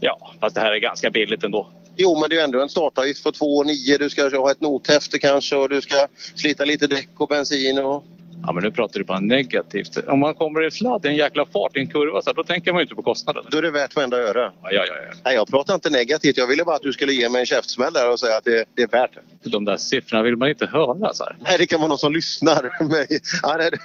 Ja, 0.00 0.32
fast 0.40 0.54
det 0.54 0.60
här 0.60 0.72
är 0.72 0.78
ganska 0.78 1.10
billigt 1.10 1.44
ändå. 1.44 1.70
Jo, 2.00 2.20
men 2.20 2.30
det 2.30 2.34
är 2.34 2.38
ju 2.38 2.44
ändå 2.44 2.62
en 2.62 2.68
startavgift 2.68 3.24
på 3.24 3.32
2 3.32 3.62
9 3.62 3.98
Du 3.98 4.10
ska 4.10 4.38
ha 4.38 4.50
ett 4.50 4.60
nothäfte 4.60 5.18
kanske 5.18 5.56
och 5.56 5.68
du 5.68 5.80
ska 5.80 6.06
slita 6.34 6.64
lite 6.64 6.86
däck 6.86 7.08
och 7.16 7.28
bensin 7.28 7.78
och... 7.78 8.04
Ja, 8.42 8.52
men 8.52 8.64
nu 8.64 8.70
pratar 8.70 8.98
du 8.98 9.04
bara 9.04 9.20
negativt. 9.20 9.98
Om 10.08 10.18
man 10.18 10.34
kommer 10.34 10.66
i 10.66 10.70
sladd 10.70 11.06
i 11.06 11.08
en 11.08 11.16
jäkla 11.16 11.46
fart 11.46 11.76
i 11.76 11.80
en 11.80 11.86
kurva 11.86 12.22
så 12.22 12.30
här, 12.30 12.34
då 12.34 12.44
tänker 12.44 12.72
man 12.72 12.80
ju 12.80 12.82
inte 12.82 12.94
på 12.94 13.02
kostnaden. 13.02 13.44
Då 13.50 13.58
är 13.58 13.62
det 13.62 13.70
värt 13.70 13.96
varenda 13.96 14.16
öre. 14.16 14.52
Ja, 14.62 14.68
ja, 14.72 14.84
ja. 14.86 14.94
ja. 15.08 15.14
Nej, 15.24 15.34
jag 15.34 15.48
pratar 15.48 15.74
inte 15.74 15.90
negativt. 15.90 16.36
Jag 16.36 16.46
ville 16.46 16.64
bara 16.64 16.76
att 16.76 16.82
du 16.82 16.92
skulle 16.92 17.12
ge 17.12 17.28
mig 17.28 17.40
en 17.40 17.46
käftsmäll 17.46 17.92
där 17.92 18.10
och 18.12 18.20
säga 18.20 18.36
att 18.36 18.44
det, 18.44 18.64
det 18.74 18.82
är 18.82 18.88
värt 18.88 19.10
det. 19.42 19.50
De 19.50 19.64
där 19.64 19.76
siffrorna 19.76 20.22
vill 20.22 20.36
man 20.36 20.48
inte 20.48 20.66
höra. 20.66 21.14
Så 21.14 21.24
här. 21.24 21.36
Nej, 21.40 21.58
det 21.58 21.66
kan 21.66 21.80
vara 21.80 21.88
någon 21.88 21.98
som 21.98 22.12
lyssnar. 22.12 22.70
Ja, 23.42 23.56
nej, 23.58 23.70
det, 23.70 23.78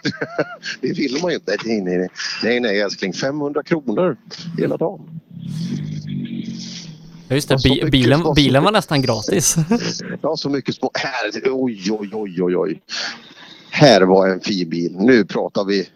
det 0.81 0.93
vill 0.93 1.17
man 1.21 1.31
ju 1.31 1.35
inte. 1.35 1.57
Nej, 1.65 2.09
nej, 2.43 2.59
nej 2.59 2.81
älskling. 2.81 3.13
500 3.13 3.63
kronor 3.63 4.17
hela 4.57 4.77
dagen. 4.77 5.21
Ja, 7.33 7.35
just 7.35 7.49
det, 7.49 7.57
bi 7.63 7.89
bilen, 7.91 8.19
smått. 8.19 8.35
bilen 8.35 8.63
var 8.63 8.71
nästan 8.71 9.01
gratis. 9.01 9.55
Ja, 10.21 10.35
så 10.37 10.49
mycket 10.49 10.75
små... 10.75 10.91
Här, 10.93 11.51
oj, 11.51 11.91
oj, 11.91 12.09
oj, 12.13 12.43
oj, 12.43 12.57
oj. 12.57 12.81
Här 13.71 14.01
var 14.01 14.27
en 14.27 14.39
fin 14.39 14.69
bil. 14.69 14.95
Nu 14.99 15.25
pratar 15.25 15.63
vi... 15.65 15.89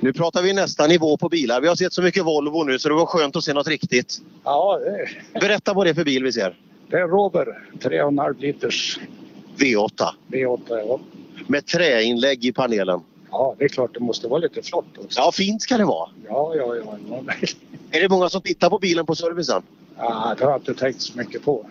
Nu 0.00 0.12
pratar 0.12 0.42
vi 0.42 0.52
nästa 0.52 0.86
nivå 0.86 1.16
på 1.16 1.28
bilar. 1.28 1.60
Vi 1.60 1.68
har 1.68 1.76
sett 1.76 1.92
så 1.92 2.02
mycket 2.02 2.24
Volvo 2.24 2.64
nu 2.64 2.78
så 2.78 2.88
det 2.88 2.94
var 2.94 3.06
skönt 3.06 3.36
att 3.36 3.44
se 3.44 3.52
något 3.52 3.68
riktigt. 3.68 4.18
Ja, 4.44 4.78
det, 5.34 5.40
Berätta 5.40 5.72
vad 5.74 5.86
det 5.86 5.90
är 5.90 5.94
för 5.94 6.04
bil 6.04 6.22
vi 6.24 6.32
ser. 6.32 6.56
det 6.90 6.96
är 6.96 7.08
Rover. 7.08 7.46
3,5 7.80 8.40
liters 8.40 8.98
V8. 9.58 9.90
V8. 10.28 10.60
Ja. 10.68 11.00
Med 11.46 11.66
träinlägg 11.66 12.44
i 12.44 12.52
panelen. 12.52 13.00
Ja, 13.30 13.54
det 13.58 13.64
är 13.64 13.68
klart 13.68 13.94
det 13.94 14.00
måste 14.00 14.28
vara 14.28 14.40
lite 14.40 14.62
flott 14.62 14.98
också. 14.98 15.20
Ja, 15.20 15.32
fint 15.32 15.62
ska 15.62 15.78
det 15.78 15.84
vara. 15.84 16.08
Ja, 16.28 16.54
ja, 16.56 16.76
ja. 16.76 16.98
ja. 17.10 17.34
Är 17.90 18.00
det 18.00 18.08
många 18.08 18.28
som 18.28 18.42
tittar 18.42 18.70
på 18.70 18.78
bilen 18.78 19.06
på 19.06 19.14
servicen? 19.14 19.62
ja 19.98 20.34
det 20.38 20.44
har 20.44 20.50
jag 20.52 20.60
inte 20.60 20.74
tänkt 20.74 21.02
så 21.02 21.18
mycket 21.18 21.44
på. 21.44 21.66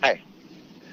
Nej. 0.00 0.24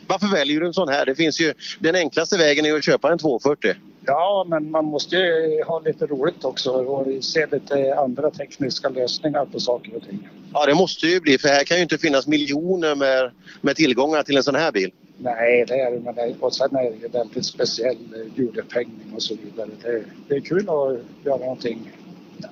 Varför 0.08 0.28
väljer 0.28 0.60
du 0.60 0.68
en 0.68 0.74
sån 0.74 0.90
här? 0.90 1.06
Det 1.06 1.16
finns 1.16 1.42
ju, 1.42 1.54
den 1.80 1.96
enklaste 1.96 2.38
vägen 2.38 2.66
är 2.66 2.76
att 2.76 2.84
köpa 2.84 3.12
en 3.12 3.18
240. 3.18 3.74
Ja, 4.06 4.46
men 4.50 4.72
man 4.72 4.86
måste 4.86 5.16
ju 5.16 5.64
ha 5.68 5.80
lite 5.80 6.06
roligt 6.06 6.46
också 6.46 6.72
och 6.72 7.24
se 7.24 7.46
lite 7.52 7.96
andra 7.98 8.32
tekniska 8.32 8.90
lösningar 8.90 9.46
på 9.46 9.60
saker 9.60 9.96
och 9.96 10.04
ting. 10.04 10.30
Ja, 10.54 10.66
det 10.66 10.76
måste 10.76 11.08
ju 11.08 11.20
bli 11.20 11.38
för 11.38 11.48
här 11.48 11.64
kan 11.64 11.78
ju 11.78 11.84
inte 11.84 11.98
finnas 11.98 12.28
miljoner 12.28 12.96
med, 12.96 13.32
med 13.62 13.76
tillgångar 13.76 14.24
till 14.24 14.38
en 14.38 14.44
sån 14.44 14.56
här 14.56 14.72
bil. 14.72 14.92
Nej, 15.18 15.66
det 15.68 15.80
är 15.82 15.92
det. 15.92 16.00
Men 16.00 16.16
det, 16.16 16.36
och 16.40 16.56
sen 16.56 16.76
är 16.76 16.84
det 16.92 16.98
ju 16.98 17.08
väldigt 17.08 17.46
speciell 17.46 17.98
eh, 18.16 18.40
hjulupphängning 18.40 19.14
och 19.16 19.22
så 19.24 19.36
vidare. 19.44 19.70
Det, 19.84 20.04
det 20.28 20.36
är 20.36 20.40
kul 20.40 20.70
att 20.70 21.26
göra 21.26 21.38
någonting. 21.38 21.92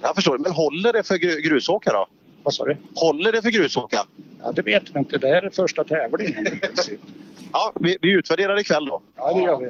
Jag 0.01 0.15
förstår, 0.15 0.37
men 0.37 0.51
håller 0.51 0.93
det 0.93 1.03
för 1.07 1.15
gru- 1.15 1.39
grusåka 1.41 1.91
då? 1.93 2.07
Vad 2.43 2.53
sa 2.53 2.65
du? 2.65 2.77
Håller 2.95 3.31
det 3.31 3.41
för 3.41 3.49
grusåka? 3.49 3.97
Ja, 4.43 4.51
det 4.51 4.61
vet 4.61 4.83
vi 4.95 4.99
inte. 4.99 5.17
Det 5.17 5.27
här 5.27 5.41
är 5.41 5.49
första 5.49 5.83
tävlingen 5.83 6.47
i 6.47 6.49
princip. 6.61 6.99
Ja, 7.53 7.71
vi, 7.79 7.97
vi 8.01 8.11
utvärderar 8.11 8.59
ikväll 8.59 8.85
då. 8.85 9.01
Ja, 9.15 9.33
det 9.33 9.41
gör 9.41 9.59
vi. 9.59 9.69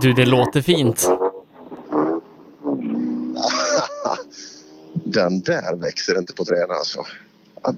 Du, 0.00 0.12
det 0.12 0.26
låter 0.26 0.60
fint. 0.62 1.08
Den 5.04 5.40
där 5.40 5.76
växer 5.76 6.18
inte 6.18 6.32
på 6.32 6.44
träden 6.44 6.70
alltså. 6.70 7.06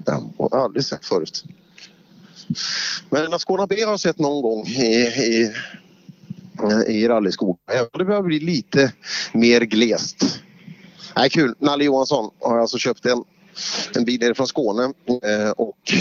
Den 0.05 0.33
har 0.37 0.49
jag 0.51 0.61
aldrig 0.61 0.85
sett 0.85 1.05
förut. 1.05 1.43
Men 3.09 3.25
en 3.25 3.33
Ascona 3.33 3.67
B 3.67 3.83
har 3.83 3.91
jag 3.91 3.99
sett 3.99 4.19
någon 4.19 4.41
gång 4.41 4.67
i, 4.67 4.93
i, 5.07 5.53
i 6.87 7.07
rallyskog. 7.07 7.57
Det 7.93 8.05
börjar 8.05 8.21
bli 8.21 8.39
lite 8.39 8.93
mer 9.33 9.61
glest. 9.61 10.41
Nej, 11.15 11.29
kul. 11.29 11.55
Nalle 11.59 11.83
Johansson 11.83 12.31
har 12.39 12.57
alltså 12.57 12.77
köpt 12.77 13.05
en, 13.05 13.23
en 13.95 14.05
bil 14.05 14.19
nere 14.19 14.35
från 14.35 14.47
Skåne 14.47 14.83
eh, 14.83 15.49
och 15.49 15.93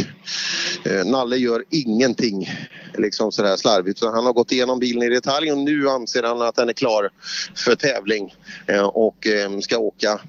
eh, 0.85 1.05
Nalle 1.05 1.37
gör 1.37 1.65
ingenting 1.71 2.51
liksom 2.99 3.33
sådär 3.33 3.57
slarvigt. 3.57 3.99
Så 3.99 4.11
han 4.11 4.27
har 4.27 4.33
gått 4.33 4.53
igenom 4.53 4.79
bilen 4.79 5.03
i 5.03 5.09
detalj 5.09 5.53
och 5.53 5.59
nu 5.59 5.89
anser 5.89 6.23
han 6.23 6.43
att 6.43 6.55
den 6.55 6.69
är 6.69 6.73
klar 6.73 7.11
för 7.55 7.75
tävling 7.75 8.35
eh, 8.67 8.87
och 8.87 9.27
ska 9.63 9.79
åka 9.79 10.21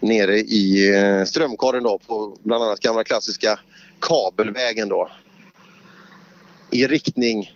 nere 0.00 0.38
i 0.38 0.94
Strömkaren 1.26 1.82
då 1.82 1.98
på 2.06 2.36
bland 2.42 2.64
annat 2.64 2.80
gamla 2.80 3.04
klassiska 3.04 3.58
kabelvägen 4.00 4.88
då. 4.88 5.10
I 6.70 6.86
riktning, 6.86 7.52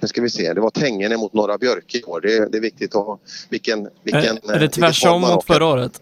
nu 0.00 0.08
ska 0.08 0.22
vi 0.22 0.30
se, 0.30 0.52
det 0.52 0.60
var 0.60 0.70
Tängene 0.70 1.16
mot 1.16 1.32
Norra 1.32 1.58
Björke 1.58 1.98
i 1.98 2.02
år. 2.02 2.20
Det, 2.20 2.52
det 2.52 2.58
är 2.58 2.62
viktigt 2.62 2.94
att 2.94 3.06
ha 3.06 3.18
vilken... 3.48 3.88
vilken 4.02 4.36
är, 4.36 4.52
är 4.52 4.60
det 4.60 4.68
tvärsom 4.68 5.20
mot 5.20 5.44
förra 5.44 5.66
året? 5.66 6.00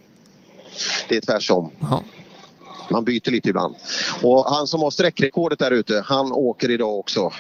Det 1.09 1.17
är 1.17 1.21
tvärsom. 1.21 1.71
Ja. 1.81 2.03
Man 2.91 3.05
byter 3.05 3.31
lite 3.31 3.49
ibland. 3.49 3.75
Och 4.23 4.45
han 4.45 4.67
som 4.67 4.83
har 4.83 4.91
sträckrekordet 4.91 5.59
där 5.59 5.71
ute, 5.71 6.05
han 6.07 6.33
åker 6.33 6.71
idag 6.71 6.99
också. 6.99 7.33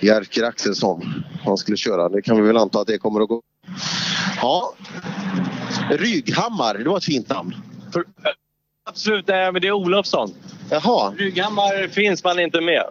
Jerker 0.00 0.42
Axelsson. 0.42 1.24
Han 1.44 1.56
skulle 1.58 1.76
köra. 1.76 2.08
Det 2.08 2.22
kan 2.22 2.36
vi 2.36 2.42
väl 2.42 2.56
anta 2.56 2.80
att 2.80 2.86
det 2.86 2.98
kommer 2.98 3.20
att 3.20 3.28
gå. 3.28 3.42
Ja. 4.42 4.74
Ryghammar, 5.90 6.74
det 6.74 6.90
var 6.90 6.96
ett 6.96 7.04
fint 7.04 7.28
namn. 7.28 7.54
Absolut, 8.84 9.28
nej, 9.28 9.52
men 9.52 9.62
det 9.62 9.68
är 9.68 9.72
Olofsson. 9.72 10.34
Jaha. 10.70 11.12
Rygghammar 11.16 11.88
finns 11.88 12.24
man 12.24 12.38
inte 12.38 12.60
med. 12.60 12.84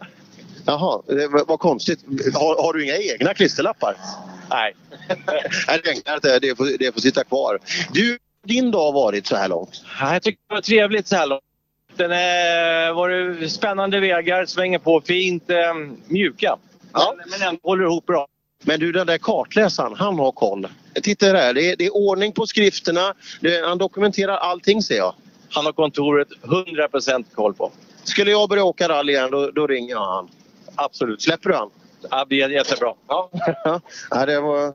Jaha, 0.66 1.01
det 1.08 1.27
var, 1.27 1.45
vad 1.48 1.59
konstigt. 1.59 1.99
Har, 2.33 2.64
har 2.64 2.74
du 2.74 2.83
inga 2.83 2.98
egna 2.98 3.33
klisterlappar? 3.33 3.95
Nej. 4.49 4.75
Nej, 5.67 5.80
det 5.83 5.90
är 5.90 5.93
enklare 5.93 6.16
att 6.17 6.24
det, 6.24 6.40
det, 6.40 6.56
får, 6.56 6.77
det 6.80 6.93
får 6.93 7.01
sitta 7.01 7.24
kvar. 7.24 7.59
Du, 7.93 8.17
din 8.45 8.72
dag 8.72 8.93
varit 8.93 9.27
så 9.27 9.35
här 9.35 9.48
långt? 9.48 9.82
Ja, 10.00 10.14
Jag 10.14 10.24
tycker 10.24 10.40
det 10.48 10.53
var 10.53 10.61
trevligt 10.61 11.08
så 11.08 11.16
här 11.16 11.27
långt. 11.27 11.43
Den 11.95 12.11
är, 12.11 12.93
var 12.93 13.48
spännande 13.48 14.00
vägar, 14.00 14.45
svänger 14.45 14.80
på 14.80 15.01
fint, 15.01 15.50
eh, 15.50 15.58
mjuka. 16.08 16.58
Ja. 16.93 17.14
Men, 17.18 17.30
men 17.30 17.48
ändå 17.48 17.59
håller 17.64 17.84
ihop 17.84 18.06
bra. 18.06 18.27
Men 18.64 18.80
du, 18.80 18.92
den 18.92 19.08
där 19.08 19.18
kartläsaren, 19.18 19.93
han 19.98 20.19
har 20.19 20.32
koll. 20.32 20.68
Titta 21.03 21.34
där, 21.34 21.53
det 21.53 21.72
är, 21.72 21.76
det 21.76 21.85
är 21.85 21.95
ordning 21.95 22.32
på 22.32 22.48
skrifterna. 22.48 23.14
Det, 23.42 23.66
han 23.68 23.77
dokumenterar 23.77 24.38
allting 24.38 24.82
ser 24.82 24.98
jag. 24.98 25.14
Han 25.50 25.66
har 25.66 25.72
kontoret 25.72 26.27
100% 26.42 27.26
koll 27.35 27.53
på. 27.53 27.72
Skulle 28.03 28.32
jag 28.32 28.50
börja 28.50 28.64
åka 28.64 28.90
rally 28.90 29.14
igen, 29.14 29.32
då, 29.32 29.51
då 29.51 29.68
ringer 29.68 29.92
jag 29.92 30.06
han. 30.06 30.30
Absolut. 30.76 31.22
Släpper 31.22 31.50
du 31.50 31.56
han? 31.56 31.69
Ja, 32.09 32.25
det 32.29 32.41
är 32.41 32.49
jättebra. 32.49 32.93
Ja. 33.07 33.29
ja, 34.09 34.25
det, 34.25 34.39
var, 34.39 34.73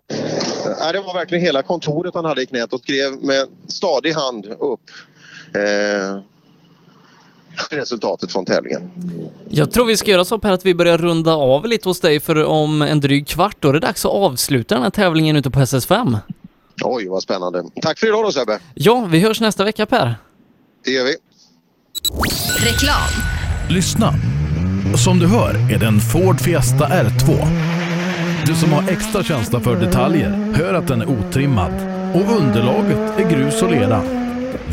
ja, 0.81 0.93
det 0.93 1.01
var 1.01 1.15
verkligen 1.15 1.45
hela 1.45 1.63
kontoret 1.63 2.15
han 2.15 2.25
hade 2.25 2.43
i 2.43 2.47
knät 2.47 2.73
och 2.73 2.81
skrev 2.81 3.13
med 3.23 3.49
stadig 3.69 4.13
hand 4.13 4.47
upp. 4.47 4.81
Eh, 5.55 6.21
resultatet 7.71 8.33
från 8.33 8.45
tävlingen. 8.45 8.91
Jag 9.49 9.71
tror 9.71 9.85
vi 9.85 9.97
ska 9.97 10.11
göra 10.11 10.25
så 10.25 10.39
Per 10.39 10.53
att 10.53 10.67
vi 10.67 10.75
börjar 10.75 10.99
runda 10.99 11.33
av 11.35 11.67
lite 11.67 11.89
hos 11.89 12.01
dig 12.01 12.21
för 12.21 12.45
om 12.45 12.83
en 12.83 13.01
dryg 13.01 13.27
kvart 13.27 13.57
då 13.61 13.69
är 13.69 13.73
det 13.73 13.81
dags 13.81 14.05
att 14.05 14.13
avsluta 14.13 14.75
den 14.75 14.83
här 14.83 14.91
tävlingen 14.91 15.37
ute 15.37 15.51
på 15.51 15.61
SS5. 15.61 16.19
Oj, 16.83 17.09
vad 17.09 17.23
spännande. 17.23 17.65
Tack 17.83 17.99
för 17.99 18.07
idag 18.07 18.25
då 18.25 18.33
Sebbe. 18.33 18.59
Ja, 18.75 19.09
vi 19.11 19.19
hörs 19.21 19.41
nästa 19.41 19.65
vecka 19.65 19.87
Per. 19.87 20.17
Det 20.85 20.91
gör 20.91 21.05
vi. 21.05 21.17
Reklam. 22.65 23.09
Lyssna. 23.71 24.15
Som 24.93 25.19
du 25.19 25.27
hör 25.27 25.73
är 25.73 25.79
det 25.79 25.87
en 25.87 26.01
Ford 26.01 26.41
Fiesta 26.41 26.89
R2. 26.89 27.47
Du 28.47 28.55
som 28.55 28.73
har 28.73 28.89
extra 28.89 29.23
känsla 29.23 29.61
för 29.61 29.77
detaljer 29.77 30.53
hör 30.55 30.75
att 30.75 30.89
den 30.89 31.01
är 31.01 31.09
otrimmad 31.09 31.73
och 32.15 32.41
underlaget 32.41 33.19
är 33.19 33.31
grus 33.31 33.63
och 33.63 33.71
lera. 33.71 34.03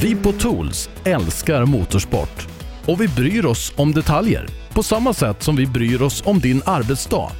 Vi 0.01 0.15
på 0.15 0.31
Tools 0.31 0.89
älskar 1.03 1.65
motorsport 1.65 2.47
och 2.85 3.01
vi 3.01 3.07
bryr 3.07 3.45
oss 3.45 3.73
om 3.75 3.91
detaljer 3.91 4.47
på 4.73 4.83
samma 4.83 5.13
sätt 5.13 5.43
som 5.43 5.55
vi 5.55 5.67
bryr 5.67 6.01
oss 6.01 6.23
om 6.25 6.39
din 6.39 6.61
arbetsdag. 6.65 7.31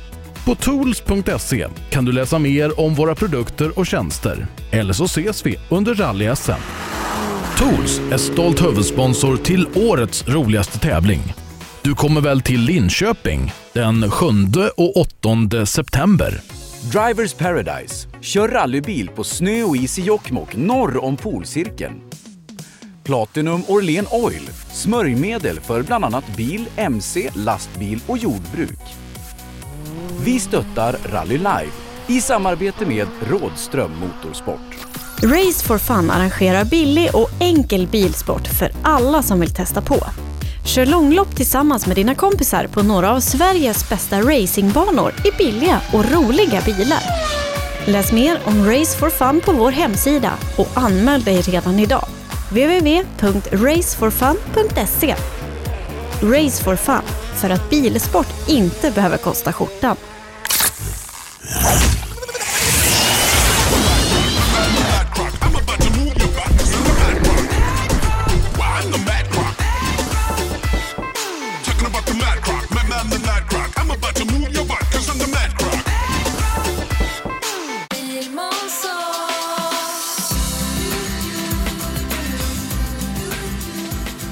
På 0.45 0.56
tools.se 0.56 1.67
kan 1.90 2.06
du 2.06 2.11
läsa 2.11 2.40
mer 2.40 2.80
om 2.80 2.95
våra 2.95 3.16
produkter 3.16 3.80
och 3.80 3.88
tjänster. 3.88 4.48
Eller 4.72 4.93
så 4.93 5.06
ses 5.06 5.45
vi 5.45 5.58
under 5.69 5.95
rally-SM. 5.95 6.61
Tools 7.58 8.01
är 8.11 8.17
stolt 8.17 8.64
huvudsponsor 8.64 9.38
till 9.38 9.67
årets 9.75 10.27
roligaste 10.27 10.80
tävling. 10.80 11.33
Du 11.84 11.95
kommer 11.95 12.22
väl 12.22 12.42
till 12.42 12.61
Linköping 12.61 13.53
den 13.74 14.11
7 14.11 14.26
och 14.77 14.98
8 14.98 15.66
september? 15.66 16.42
Drivers 16.92 17.34
Paradise. 17.34 18.08
Kör 18.22 18.48
rallybil 18.48 19.10
på 19.10 19.24
snö 19.24 19.64
och 19.64 19.77
is 19.77 20.00
i 20.00 20.01
Jokkmokk 20.01 20.56
norr 20.56 21.03
om 21.03 21.18
polcirkeln. 21.18 22.01
Platinum 23.03 23.64
Orlen 23.68 24.06
Oil. 24.11 24.50
Smörjmedel 24.72 25.60
för 25.60 25.84
bland 25.84 26.06
annat 26.06 26.35
bil, 26.38 26.66
mc, 26.76 27.30
lastbil 27.35 28.00
och 28.08 28.18
jordbruk. 28.18 28.80
Vi 30.24 30.40
stöttar 30.40 30.95
Rally 31.06 31.38
Live 31.38 31.72
i 32.08 32.22
samarbete 32.22 32.85
med 32.85 33.08
Rådström 33.30 33.92
Motorsport. 34.00 34.88
Race 35.24 35.66
for 35.66 35.77
Fun 35.77 36.11
arrangerar 36.11 36.66
billig 36.66 37.10
och 37.14 37.30
enkel 37.40 37.88
bilsport 37.88 38.48
för 38.48 38.72
alla 38.82 39.24
som 39.24 39.40
vill 39.40 39.53
testa 39.53 39.82
på. 39.82 40.06
Kör 40.65 40.85
långlopp 40.85 41.35
tillsammans 41.35 41.88
med 41.88 41.95
dina 41.95 42.15
kompisar 42.15 42.67
på 42.67 42.83
några 42.83 43.15
av 43.15 43.19
Sveriges 43.19 43.90
bästa 43.90 44.22
racingbanor 44.22 45.14
i 45.25 45.31
billiga 45.38 45.81
och 45.93 46.11
roliga 46.11 46.61
bilar. 46.61 46.99
Läs 47.85 48.11
mer 48.11 48.40
om 48.45 48.65
Race 48.65 48.98
for 48.98 49.09
Fun 49.09 49.41
på 49.45 49.51
vår 49.51 49.72
hemsida 49.72 50.33
och 50.57 50.69
anmäl 50.73 51.23
dig 51.23 51.41
redan 51.41 51.80
idag. 51.80 52.06
www.raceforfun.se 52.49 55.15
Race 56.22 56.64
for 56.64 56.75
Fun, 56.75 57.01
för 57.35 57.49
att 57.49 57.69
bilsport 57.69 58.27
inte 58.48 58.91
behöver 58.91 59.17
kosta 59.17 59.53
skjortan. 59.53 59.95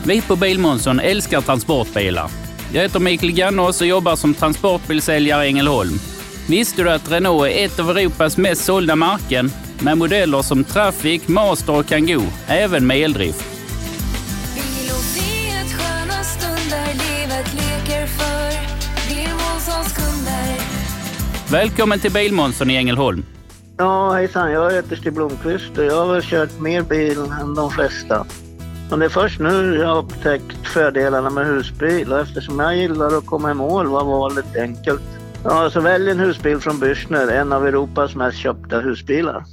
Vi 0.09 0.21
på 0.21 0.35
Bilmånsson 0.35 0.99
älskar 0.99 1.41
transportbilar. 1.41 2.31
Jag 2.73 2.81
heter 2.81 2.99
Mikael 2.99 3.31
Gannås 3.31 3.81
och 3.81 3.87
jobbar 3.87 4.15
som 4.15 4.33
transportbilsäljare 4.33 5.45
i 5.45 5.47
Ängelholm. 5.47 5.99
Visste 6.47 6.83
du 6.83 6.89
att 6.89 7.11
Renault 7.11 7.51
är 7.51 7.65
ett 7.65 7.79
av 7.79 7.89
Europas 7.89 8.37
mest 8.37 8.65
sålda 8.65 8.95
märken 8.95 9.51
med 9.79 9.97
modeller 9.97 10.41
som 10.41 10.63
Traffic, 10.63 11.27
Master 11.27 11.79
och 11.79 11.85
Kangoo, 11.85 12.23
även 12.47 12.87
med 12.87 12.97
eldrift? 12.97 13.45
Välkommen 21.51 21.99
till 21.99 22.11
Bilmånsson 22.11 22.69
i 22.69 22.75
Ängelholm. 22.75 23.25
Ja, 23.77 24.11
hejsan. 24.11 24.51
Jag 24.51 24.71
heter 24.71 24.95
Stig 24.95 25.13
Blomqvist 25.13 25.77
och 25.77 25.85
jag 25.85 26.05
har 26.05 26.13
väl 26.13 26.23
kört 26.23 26.59
mer 26.59 26.81
bil 26.81 27.17
än 27.41 27.55
de 27.55 27.71
flesta. 27.71 28.25
Men 28.89 28.99
det 28.99 29.05
är 29.05 29.09
först 29.09 29.39
nu 29.39 29.75
jag 29.75 29.87
har 29.87 29.97
upptäckt 29.97 30.67
fördelarna 30.67 31.29
med 31.29 31.45
husbil 31.45 32.13
och 32.13 32.19
eftersom 32.19 32.59
jag 32.59 32.77
gillar 32.77 33.17
att 33.17 33.25
komma 33.25 33.51
i 33.51 33.53
mål 33.53 33.87
var 33.87 34.03
valet 34.03 34.55
enkelt. 34.55 35.01
Ja, 35.43 35.69
så 35.69 35.81
välj 35.81 36.11
en 36.11 36.19
husbil 36.19 36.59
från 36.59 36.79
Bürstner, 36.79 37.31
en 37.31 37.53
av 37.53 37.67
Europas 37.67 38.15
mest 38.15 38.37
köpta 38.37 38.79
husbilar. 38.79 39.43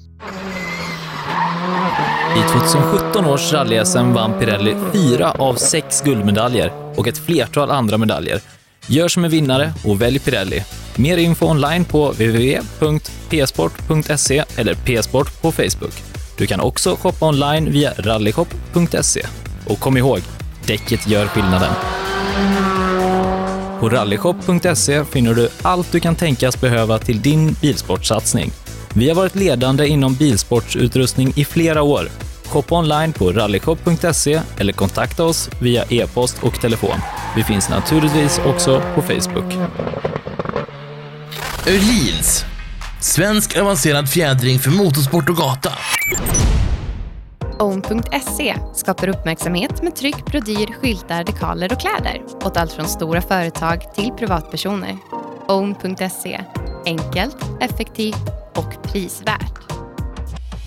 I 2.36 2.40
2017 2.52 3.24
års 3.26 3.52
rally-SM 3.52 4.12
vann 4.12 4.38
Pirelli 4.40 4.76
fyra 4.92 5.30
av 5.30 5.54
sex 5.54 6.02
guldmedaljer 6.02 6.72
och 6.96 7.08
ett 7.08 7.18
flertal 7.18 7.70
andra 7.70 7.98
medaljer. 7.98 8.40
Gör 8.88 9.08
som 9.08 9.24
en 9.24 9.30
vinnare 9.30 9.72
och 9.84 10.02
välj 10.02 10.18
Pirelli. 10.18 10.64
Mer 10.96 11.16
info 11.16 11.46
online 11.46 11.84
på 11.84 12.10
www.psport.se 12.10 12.84
eller 14.56 14.74
psport 14.74 15.42
på 15.42 15.52
Facebook. 15.52 16.15
Du 16.36 16.46
kan 16.46 16.60
också 16.60 16.96
shoppa 16.96 17.28
online 17.28 17.72
via 17.72 17.92
rallyshop.se. 17.98 19.22
Och 19.66 19.80
kom 19.80 19.96
ihåg, 19.96 20.20
däcket 20.66 21.08
gör 21.08 21.26
skillnaden. 21.26 21.72
På 23.80 23.88
rallyshop.se 23.88 25.04
finner 25.04 25.34
du 25.34 25.48
allt 25.62 25.92
du 25.92 26.00
kan 26.00 26.14
tänkas 26.14 26.60
behöva 26.60 26.98
till 26.98 27.22
din 27.22 27.56
bilsportsatsning. 27.60 28.50
Vi 28.94 29.08
har 29.08 29.16
varit 29.16 29.34
ledande 29.34 29.86
inom 29.88 30.14
bilsportsutrustning 30.14 31.32
i 31.36 31.44
flera 31.44 31.82
år. 31.82 32.08
Shoppa 32.44 32.78
online 32.78 33.12
på 33.12 33.32
rallyshop.se 33.32 34.40
eller 34.58 34.72
kontakta 34.72 35.24
oss 35.24 35.50
via 35.60 35.84
e-post 35.90 36.42
och 36.42 36.60
telefon. 36.60 37.00
Vi 37.36 37.44
finns 37.44 37.68
naturligtvis 37.68 38.40
också 38.46 38.82
på 38.94 39.02
Facebook. 39.02 39.54
Öhlins. 41.66 42.44
Svensk 43.06 43.56
avancerad 43.56 44.08
fjädring 44.08 44.58
för 44.58 44.70
motorsport 44.70 45.28
och 45.28 45.36
gata. 45.36 45.72
Own.se 47.58 48.56
skapar 48.74 49.08
uppmärksamhet 49.08 49.82
med 49.82 49.96
tryck, 49.96 50.24
brodyr, 50.26 50.66
skyltar, 50.80 51.24
dekaler 51.24 51.72
och 51.72 51.80
kläder 51.80 52.22
åt 52.44 52.56
allt 52.56 52.72
från 52.72 52.88
stora 52.88 53.22
företag 53.22 53.94
till 53.94 54.10
privatpersoner. 54.10 54.96
Own.se 55.48 56.40
enkelt, 56.86 57.36
effektivt 57.60 58.28
och 58.54 58.82
prisvärt. 58.82 59.72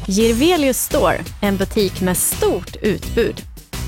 Girvelius 0.08 0.77
Store, 0.77 1.18
en 1.42 1.58
butik 1.58 2.01
med 2.01 2.18
stort 2.18 2.76
utbud. 2.82 3.42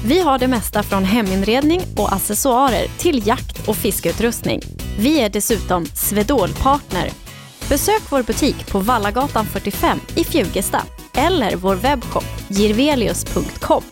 Vi 0.05 0.21
har 0.21 0.39
det 0.39 0.47
mesta 0.47 0.83
från 0.83 1.03
heminredning 1.03 1.81
och 1.97 2.13
accessoarer 2.13 2.87
till 2.97 3.27
jakt 3.27 3.67
och 3.67 3.75
fiskeutrustning. 3.75 4.61
Vi 4.97 5.21
är 5.21 5.29
dessutom 5.29 5.85
Swedol-partner. 5.85 7.11
Besök 7.71 8.01
vår 8.09 8.23
butik 8.23 8.71
på 8.71 8.79
Vallagatan 8.79 9.45
45 9.45 9.99
i 10.15 10.23
Fjugesta 10.23 10.81
eller 11.13 11.55
vår 11.55 11.75
webbshop 11.75 12.23
girvelius.com. 12.47 13.83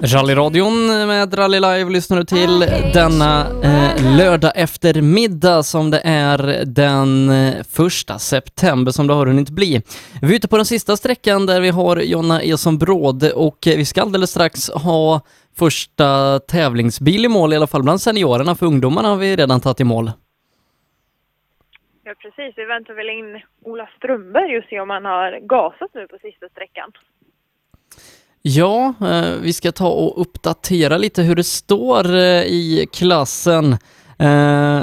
Rallyradion 0.00 0.86
med 0.86 1.38
Rally 1.38 1.60
Live 1.60 1.90
lyssnar 1.90 2.18
du 2.18 2.24
till 2.24 2.60
denna 2.94 3.46
eh, 3.62 4.16
lördag 4.16 4.52
eftermiddag 4.54 5.62
som 5.62 5.90
det 5.90 6.00
är 6.04 6.64
den 6.66 7.30
eh, 7.30 7.64
första 7.70 8.18
september 8.18 8.92
som 8.92 9.06
det 9.06 9.14
har 9.14 9.26
hunnit 9.26 9.50
bli. 9.50 9.82
Vi 10.22 10.32
är 10.32 10.36
ute 10.36 10.48
på 10.48 10.56
den 10.56 10.66
sista 10.66 10.96
sträckan 10.96 11.46
där 11.46 11.60
vi 11.60 11.68
har 11.68 11.96
Jonna 11.96 12.42
Eson 12.42 12.78
Bråde 12.78 13.32
och 13.32 13.66
eh, 13.66 13.76
vi 13.76 13.84
ska 13.84 14.02
alldeles 14.02 14.30
strax 14.30 14.70
ha 14.70 15.20
första 15.56 16.38
tävlingsbil 16.38 17.24
i 17.24 17.28
mål, 17.28 17.52
i 17.52 17.56
alla 17.56 17.66
fall 17.66 17.82
bland 17.82 18.00
seniorerna. 18.00 18.54
För 18.54 18.66
ungdomarna 18.66 19.08
har 19.08 19.16
vi 19.16 19.36
redan 19.36 19.60
tagit 19.60 19.80
i 19.80 19.84
mål. 19.84 20.12
Ja, 22.10 22.14
precis. 22.14 22.58
Vi 22.58 22.64
väntar 22.64 22.94
väl 22.94 23.10
in 23.10 23.42
Ola 23.62 23.88
Strömberg 23.96 24.58
och 24.58 24.64
se 24.64 24.80
om 24.80 24.90
han 24.90 25.04
har 25.04 25.38
gasat 25.40 25.90
nu 25.94 26.06
på 26.06 26.18
sista 26.22 26.48
sträckan. 26.48 26.92
Ja, 28.42 28.94
eh, 29.00 29.40
vi 29.42 29.52
ska 29.52 29.72
ta 29.72 29.88
och 29.88 30.20
uppdatera 30.20 30.96
lite 30.98 31.22
hur 31.22 31.34
det 31.34 31.44
står 31.44 32.14
eh, 32.14 32.42
i 32.42 32.86
klassen. 32.92 33.72
Eh, 34.18 34.82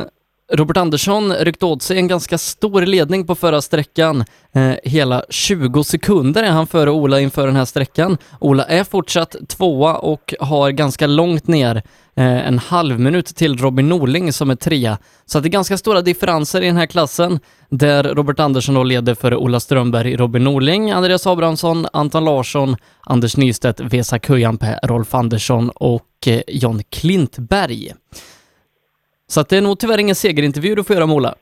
Robert 0.53 0.77
Andersson 0.77 1.34
ryckte 1.34 1.66
åt 1.66 1.82
sig 1.82 1.98
en 1.98 2.08
ganska 2.08 2.38
stor 2.38 2.82
ledning 2.82 3.27
på 3.27 3.35
förra 3.35 3.61
sträckan. 3.61 4.24
Eh, 4.53 4.72
hela 4.84 5.24
20 5.30 5.84
sekunder 5.84 6.43
är 6.43 6.51
han 6.51 6.67
före 6.67 6.92
Ola 6.92 7.19
inför 7.19 7.48
den 7.48 7.56
här 7.56 7.66
sträckan. 7.66 8.17
Ola 8.40 8.64
är 8.64 8.84
fortsatt 8.84 9.35
tvåa 9.48 9.95
och 9.95 10.34
har 10.40 10.72
ganska 10.72 11.08
långt 11.08 11.48
ner 11.48 11.76
eh, 12.16 12.48
en 12.48 12.59
halv 12.59 13.00
minut 13.00 13.26
till 13.26 13.58
Robin 13.58 13.90
Norling 13.90 14.34
som 14.34 14.50
är 14.50 14.56
trea. 14.56 14.98
Så 15.26 15.38
att 15.38 15.43
det 15.43 15.48
är 15.48 15.51
ganska 15.51 15.77
stora 15.77 16.01
differenser 16.01 16.61
i 16.61 16.66
den 16.66 16.77
här 16.77 16.85
klassen 16.85 17.40
där 17.69 18.03
Robert 18.03 18.40
Andersson 18.40 18.76
då 18.76 18.84
leder 18.84 19.16
före 19.16 19.35
Ola 19.35 19.59
Strömberg, 19.59 20.16
Robin 20.16 20.43
Norling, 20.43 20.92
Andreas 20.92 21.27
Abrahamsson, 21.27 21.88
Anton 21.93 22.26
Larsson, 22.26 22.76
Anders 23.01 23.38
Nystedt, 23.38 23.80
Vesa 23.80 24.19
Kujanpää, 24.19 24.80
Rolf 24.84 25.16
Andersson 25.16 25.69
och 25.69 26.27
eh, 26.27 26.42
John 26.48 26.82
Klintberg. 26.90 27.93
Så 29.27 29.41
att 29.41 29.49
det 29.49 29.57
är 29.57 29.61
nog 29.61 29.80
tyvärr 29.80 29.99
ingen 29.99 30.15
segerintervju 30.15 30.75
du 30.75 30.83
får 30.83 30.95
göra 30.95 31.06
med 31.06 31.15
Ola. 31.15 31.35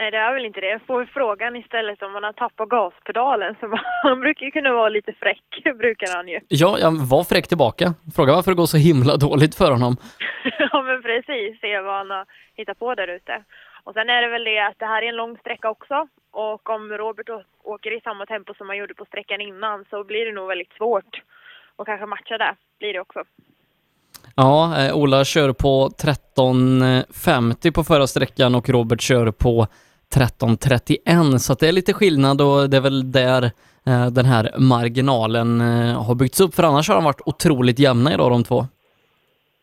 Nej, 0.00 0.10
det 0.10 0.16
är 0.16 0.34
väl 0.34 0.44
inte 0.44 0.60
det. 0.60 0.70
Jag 0.70 0.82
får 0.86 1.04
frågan 1.04 1.56
istället 1.56 2.02
om 2.02 2.12
man 2.12 2.24
har 2.24 2.32
tappat 2.32 2.68
gaspedalen. 2.68 3.54
Så 3.60 3.78
han 4.02 4.20
brukar 4.20 4.46
ju 4.46 4.50
kunna 4.50 4.72
vara 4.72 4.88
lite 4.88 5.12
fräck, 5.12 5.44
brukar 5.78 6.16
han 6.16 6.28
ju. 6.28 6.40
Ja, 6.48 6.78
jag 6.78 6.92
var 6.92 7.24
fräck 7.24 7.48
tillbaka. 7.48 7.94
Fråga 8.16 8.32
varför 8.34 8.50
det 8.50 8.56
går 8.56 8.66
så 8.66 8.76
himla 8.76 9.16
dåligt 9.16 9.54
för 9.54 9.70
honom. 9.70 9.96
ja, 10.58 10.82
men 10.82 11.02
precis. 11.02 11.60
Se 11.60 11.80
vad 11.80 11.94
han 11.94 12.10
har 12.10 12.26
hittat 12.56 12.78
på 12.78 12.94
där 12.94 13.08
ute. 13.08 13.44
Och 13.84 13.94
sen 13.94 14.10
är 14.10 14.22
det 14.22 14.28
väl 14.28 14.44
det 14.44 14.58
att 14.58 14.78
det 14.78 14.86
här 14.86 15.02
är 15.02 15.08
en 15.08 15.16
lång 15.16 15.38
sträcka 15.38 15.70
också. 15.70 16.08
Och 16.30 16.70
om 16.70 16.92
Robert 16.92 17.30
åker 17.62 17.96
i 17.96 18.00
samma 18.00 18.26
tempo 18.26 18.54
som 18.54 18.68
han 18.68 18.78
gjorde 18.78 18.94
på 18.94 19.04
sträckan 19.04 19.40
innan 19.40 19.84
så 19.90 20.04
blir 20.04 20.26
det 20.26 20.32
nog 20.32 20.48
väldigt 20.48 20.72
svårt 20.72 21.22
att 21.76 21.86
kanske 21.86 22.06
matcha 22.06 22.38
det. 22.38 22.54
Blir 22.78 22.92
det 22.92 23.00
också. 23.00 23.24
Ja, 24.36 24.78
eh, 24.80 24.96
Ola 24.96 25.24
kör 25.24 25.52
på 25.52 25.88
13.50 25.88 27.72
på 27.72 27.84
förra 27.84 28.06
sträckan 28.06 28.54
och 28.54 28.68
Robert 28.68 29.00
kör 29.00 29.30
på 29.30 29.66
13.31 30.14 31.38
så 31.38 31.54
det 31.54 31.68
är 31.68 31.72
lite 31.72 31.92
skillnad 31.92 32.40
och 32.40 32.70
det 32.70 32.76
är 32.76 32.80
väl 32.80 33.12
där 33.12 33.42
eh, 33.86 34.06
den 34.06 34.26
här 34.26 34.54
marginalen 34.58 35.60
eh, 35.60 36.02
har 36.06 36.14
byggts 36.14 36.40
upp 36.40 36.54
för 36.54 36.62
annars 36.62 36.88
har 36.88 36.94
de 36.94 37.04
varit 37.04 37.20
otroligt 37.26 37.78
jämna 37.78 38.14
idag 38.14 38.30
de 38.30 38.44
två. 38.44 38.66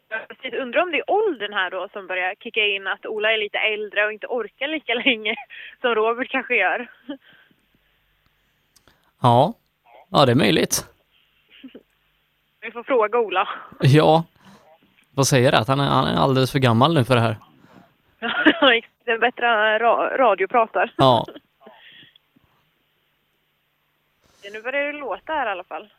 Jag 0.10 0.28
precis 0.28 0.60
undrar 0.60 0.82
om 0.82 0.92
det 0.92 0.98
är 0.98 1.12
åldern 1.12 1.54
här 1.54 1.72
då 1.72 1.88
som 1.94 2.08
börjar 2.08 2.36
kicka 2.36 2.66
in. 2.66 2.88
Att 2.88 3.06
Ola 3.06 3.32
är 3.32 3.38
lite 3.38 3.58
äldre 3.58 4.06
och 4.06 4.12
inte 4.12 4.28
orkar 4.28 4.68
lika 4.68 4.94
länge 4.94 5.36
som 5.82 5.96
Robert 5.96 6.32
kanske 6.32 6.56
gör. 6.56 6.92
Ja, 9.22 9.54
ja 10.10 10.26
det 10.26 10.32
är 10.32 10.36
möjligt. 10.36 10.86
Vi 12.62 12.72
får 12.72 12.84
fråga 12.84 13.20
Ola. 13.20 13.48
Ja, 13.80 14.24
vad 15.18 15.28
säger 15.28 15.52
det? 15.52 15.58
Att 15.58 15.68
han 15.68 15.80
är, 15.80 15.88
han 15.90 16.08
är 16.08 16.16
alldeles 16.16 16.52
för 16.52 16.60
gammal 16.60 16.94
nu 16.94 17.04
för 17.06 17.16
det 17.16 17.22
här. 17.22 17.38
det 19.06 19.12
är 19.12 19.18
bättre 19.18 19.48
än 19.48 19.80
ra- 19.80 20.18
radiopratar. 20.18 20.94
Ja, 20.98 21.26
Nu 24.54 24.62
börjar 24.62 24.94
det 24.94 25.00
låta 25.00 25.34
här 25.34 25.48
i 25.48 25.52
alla 25.52 25.64
fall. 25.64 25.90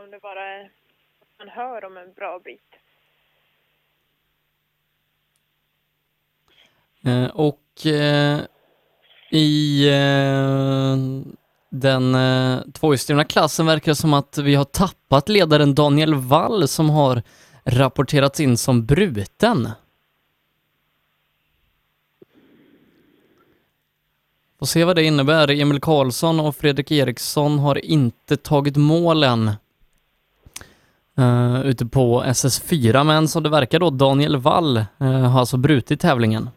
Om 0.00 0.10
det 0.10 0.18
bara 0.22 0.46
är 0.46 0.70
man 1.38 1.48
hör 1.48 1.84
om 1.84 1.96
en 1.96 2.12
bra 2.12 2.38
bit. 2.44 2.74
Eh, 7.04 7.30
och 7.30 7.86
eh, 7.86 8.40
i 9.30 9.88
eh, 9.88 10.96
den 11.70 12.14
eh, 12.14 12.60
tvåhjulsdrivna 12.72 13.24
klassen 13.24 13.66
verkar 13.66 13.92
det 13.92 13.96
som 13.96 14.14
att 14.14 14.38
vi 14.38 14.54
har 14.54 14.64
tappat 14.64 15.28
ledaren 15.28 15.74
Daniel 15.74 16.14
Wall 16.14 16.68
som 16.68 16.90
har 16.90 17.22
rapporterats 17.64 18.40
in 18.40 18.56
som 18.56 18.86
bruten. 18.86 19.68
Får 24.58 24.66
se 24.66 24.84
vad 24.84 24.96
det 24.96 25.04
innebär. 25.04 25.50
Emil 25.50 25.80
Karlsson 25.80 26.40
och 26.40 26.56
Fredrik 26.56 26.90
Eriksson 26.90 27.58
har 27.58 27.84
inte 27.84 28.36
tagit 28.36 28.76
målen 28.76 29.50
uh, 31.18 31.54
eh, 31.54 31.60
ute 31.66 31.86
på 31.86 32.24
SS4, 32.24 33.04
men 33.04 33.28
som 33.28 33.42
det 33.42 33.48
verkar 33.48 33.78
då, 33.78 33.90
Daniel 33.90 34.36
Wall 34.36 34.76
uh, 34.76 35.08
har 35.08 35.40
alltså 35.40 35.56
brutit 35.56 36.00
tävlingen. 36.00 36.50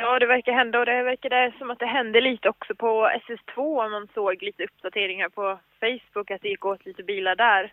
Ja, 0.00 0.18
det 0.18 0.26
verkar 0.26 0.52
hända 0.52 0.78
och 0.78 0.86
det 0.86 1.02
verkar 1.02 1.30
det 1.30 1.52
som 1.58 1.70
att 1.70 1.78
det 1.78 1.86
hände 1.86 2.20
lite 2.20 2.48
också 2.48 2.74
på 2.74 3.10
SS2 3.28 3.84
om 3.84 3.90
man 3.92 4.08
såg 4.14 4.42
lite 4.42 4.64
uppdateringar 4.64 5.28
på 5.28 5.58
Facebook 5.80 6.30
att 6.30 6.42
det 6.42 6.48
gick 6.48 6.64
åt 6.64 6.86
lite 6.86 7.02
bilar 7.02 7.36
där 7.36 7.72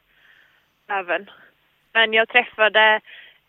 även. 0.88 1.30
Men 1.94 2.14
jag 2.14 2.30
träffade 2.30 3.02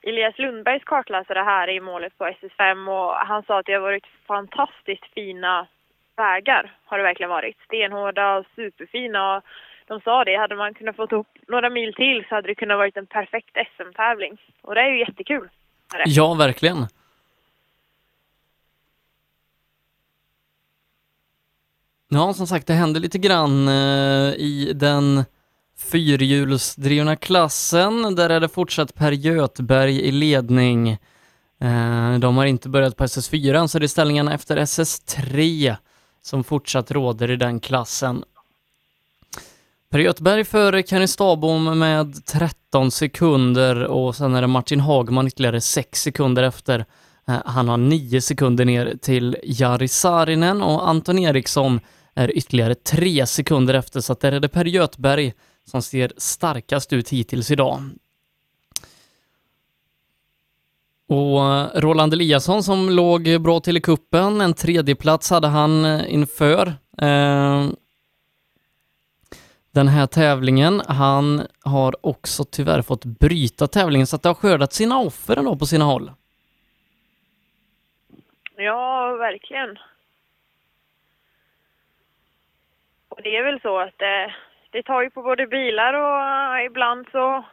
Elias 0.02 0.38
Lundbergs 0.38 0.84
kartläsare 0.84 1.38
här 1.38 1.68
i 1.68 1.80
målet 1.80 2.18
på 2.18 2.24
SS5 2.24 2.88
och 2.88 3.14
han 3.14 3.42
sa 3.42 3.58
att 3.58 3.66
det 3.66 3.72
har 3.72 3.80
varit 3.80 4.06
fantastiskt 4.26 5.14
fina 5.14 5.66
vägar 6.16 6.72
har 6.84 6.98
det 6.98 7.04
verkligen 7.04 7.30
varit. 7.30 7.56
Stenhårda 7.64 8.36
och 8.36 8.46
superfina 8.56 9.36
och 9.36 9.42
de 9.86 10.00
sa 10.00 10.24
det, 10.24 10.36
hade 10.36 10.56
man 10.56 10.74
kunnat 10.74 10.96
få 10.96 11.02
upp 11.02 11.26
några 11.48 11.70
mil 11.70 11.94
till 11.94 12.24
så 12.28 12.34
hade 12.34 12.48
det 12.48 12.54
kunnat 12.54 12.78
varit 12.78 12.96
en 12.96 13.06
perfekt 13.06 13.56
SM-tävling. 13.76 14.38
Och 14.62 14.74
det 14.74 14.80
är 14.80 14.88
ju 14.88 14.98
jättekul. 14.98 15.48
Ja, 16.04 16.34
verkligen. 16.34 16.86
Ja, 22.08 22.34
som 22.34 22.46
sagt, 22.46 22.66
det 22.66 22.74
hände 22.74 23.00
lite 23.00 23.18
grann 23.18 23.68
eh, 23.68 24.34
i 24.34 24.72
den 24.74 25.24
fyrhjulsdrivna 25.78 27.16
klassen. 27.16 28.14
Där 28.14 28.30
är 28.30 28.40
det 28.40 28.48
fortsatt 28.48 28.94
Per 28.94 29.12
Götberg 29.12 30.00
i 30.00 30.12
ledning. 30.12 30.88
Eh, 31.60 32.18
de 32.18 32.36
har 32.36 32.46
inte 32.46 32.68
börjat 32.68 32.96
på 32.96 33.04
SS4, 33.04 33.66
så 33.66 33.78
det 33.78 33.86
är 33.86 33.88
ställningarna 33.88 34.34
efter 34.34 34.56
SS3 34.56 35.76
som 36.22 36.44
fortsatt 36.44 36.90
råder 36.90 37.30
i 37.30 37.36
den 37.36 37.60
klassen. 37.60 38.24
Per 39.90 39.98
Göthberg 39.98 40.44
före 40.44 40.82
Kenny 40.82 41.06
Stabom 41.06 41.78
med 41.78 42.26
13 42.26 42.90
sekunder 42.90 43.84
och 43.84 44.16
sen 44.16 44.34
är 44.34 44.40
det 44.40 44.46
Martin 44.46 44.80
Hagman 44.80 45.26
ytterligare 45.26 45.60
6 45.60 46.02
sekunder 46.02 46.42
efter. 46.42 46.84
Eh, 47.28 47.42
han 47.44 47.68
har 47.68 47.76
9 47.76 48.20
sekunder 48.20 48.64
ner 48.64 48.96
till 49.02 49.36
Jari 49.42 49.88
Saarinen 49.88 50.62
och 50.62 50.88
Anton 50.88 51.18
Eriksson 51.18 51.80
är 52.14 52.36
ytterligare 52.36 52.74
3 52.74 53.26
sekunder 53.26 53.74
efter, 53.74 54.00
så 54.00 54.12
att 54.12 54.20
där 54.20 54.32
är 54.32 54.40
det 54.40 54.48
Per 54.48 54.64
Göthberg 54.64 55.32
som 55.64 55.82
ser 55.82 56.12
starkast 56.16 56.92
ut 56.92 57.08
hittills 57.08 57.50
idag. 57.50 57.82
Och 61.08 61.44
eh, 61.44 61.68
Roland 61.74 62.12
Eliasson 62.12 62.62
som 62.62 62.90
låg 62.90 63.40
bra 63.40 63.60
till 63.60 63.76
i 63.76 63.80
kuppen, 63.80 64.40
en 64.40 64.54
tredjeplats 64.54 65.30
hade 65.30 65.48
han 65.48 65.84
eh, 65.84 66.14
inför 66.14 66.66
eh, 66.98 67.66
den 69.72 69.88
här 69.88 70.06
tävlingen. 70.06 70.82
Han 70.86 71.42
har 71.60 72.06
också 72.06 72.44
tyvärr 72.44 72.82
fått 72.82 73.04
bryta 73.04 73.66
tävlingen 73.66 74.06
så 74.06 74.16
att 74.16 74.22
det 74.22 74.28
har 74.28 74.34
skördat 74.34 74.72
sina 74.72 74.98
offer 74.98 75.36
ändå 75.36 75.56
på 75.56 75.66
sina 75.66 75.84
håll. 75.84 76.10
Ja, 78.56 79.16
verkligen. 79.16 79.78
Och 83.08 83.22
det 83.22 83.36
är 83.36 83.42
väl 83.42 83.60
så 83.60 83.78
att 83.78 84.02
eh, 84.02 84.32
det 84.70 84.82
tar 84.82 85.02
ju 85.02 85.10
på 85.10 85.22
både 85.22 85.46
bilar 85.46 85.94
och 85.94 86.56
eh, 86.58 86.66
ibland 86.66 87.06
så 87.12 87.44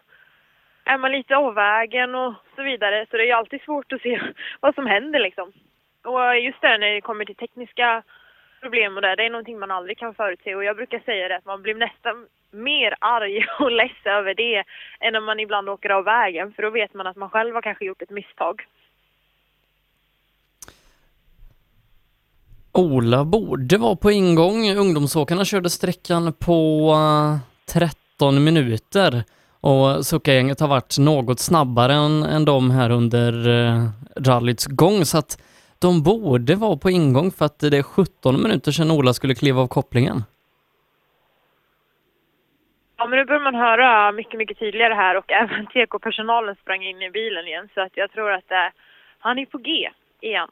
är 0.86 0.98
man 0.98 1.12
lite 1.12 1.36
av 1.36 1.54
vägen 1.54 2.16
och 2.16 2.34
så 2.56 2.64
vidare. 2.64 3.06
Så 3.10 3.18
det 3.18 3.24
är 3.24 3.28
ju 3.28 3.32
alltid 3.32 3.62
svårt 3.62 3.94
att 3.94 4.02
se 4.02 4.22
vad 4.60 4.76
som 4.76 4.86
händer 4.86 5.20
liksom. 5.20 5.52
Och 6.04 6.40
just 6.40 6.62
det 6.62 6.78
när 6.78 6.94
det 6.94 7.02
kommer 7.02 7.26
till 7.26 7.36
tekniska 7.36 8.04
problem 8.62 8.96
och 8.96 9.02
det, 9.02 9.16
det 9.16 9.26
är 9.26 9.30
någonting 9.30 9.60
man 9.60 9.72
aldrig 9.72 9.98
kan 9.98 10.16
förutse. 10.16 10.56
Och 10.56 10.64
jag 10.64 10.76
brukar 10.76 11.00
säga 11.00 11.28
det 11.28 11.36
att 11.36 11.46
man 11.46 11.62
blir 11.62 11.76
nästan 11.76 12.28
mer 12.52 12.96
arg 13.02 13.46
och 13.60 13.72
less 13.72 14.06
över 14.06 14.34
det 14.34 14.64
än 15.00 15.14
när 15.14 15.22
man 15.22 15.40
ibland 15.40 15.70
åker 15.70 15.90
av 15.90 16.04
vägen. 16.04 16.54
För 16.54 16.64
då 16.64 16.70
vet 16.70 16.94
man 16.94 17.08
att 17.08 17.18
man 17.18 17.30
själv 17.30 17.56
har 17.56 17.62
kanske 17.62 17.86
gjort 17.86 18.02
ett 18.02 18.10
misstag. 18.10 18.66
Ola 22.74 23.26
borde 23.26 23.78
vara 23.78 23.96
på 23.96 24.12
ingång. 24.12 24.72
Ungdomsåkarna 24.76 25.46
körde 25.46 25.70
sträckan 25.70 26.34
på 26.34 26.90
eh, 26.94 27.38
13 27.74 28.44
minuter 28.44 29.24
och 29.62 30.06
Succa-gänget 30.06 30.60
har 30.60 30.68
varit 30.68 30.98
något 31.00 31.40
snabbare 31.40 31.94
än, 31.94 32.24
än 32.24 32.46
de 32.46 32.72
här 32.72 32.90
under 32.90 33.50
eh, 33.50 33.90
rallyts 34.16 34.66
gång 34.66 35.06
så 35.06 35.18
att 35.18 35.38
de 35.80 36.04
borde 36.04 36.56
vara 36.56 36.78
på 36.78 36.90
ingång 36.90 37.32
för 37.32 37.46
att 37.46 37.60
det 37.60 37.78
är 37.78 37.84
17 37.84 38.44
minuter 38.44 38.72
sedan 38.72 38.92
Ola 38.92 39.14
skulle 39.14 39.36
kliva 39.36 39.62
av 39.62 39.68
kopplingen. 39.68 40.24
Ja, 42.98 43.08
men 43.08 43.20
nu 43.20 43.26
börjar 43.26 43.42
man 43.42 43.56
höra 43.56 44.12
mycket, 44.12 44.38
mycket 44.38 44.60
tydligare 44.60 44.94
här 44.94 45.18
och 45.18 45.32
även 45.42 45.66
TK-personalen 45.66 46.56
sprang 46.56 46.84
in 46.84 47.02
i 47.02 47.12
bilen 47.12 47.48
igen. 47.48 47.70
Så 47.74 47.82
att 47.82 47.98
jag 47.98 48.12
tror 48.12 48.32
att 48.32 48.52
eh, 48.52 48.70
han 49.20 49.40
är 49.40 49.46
på 49.46 49.58
G 49.58 49.90
igen. 50.22 50.50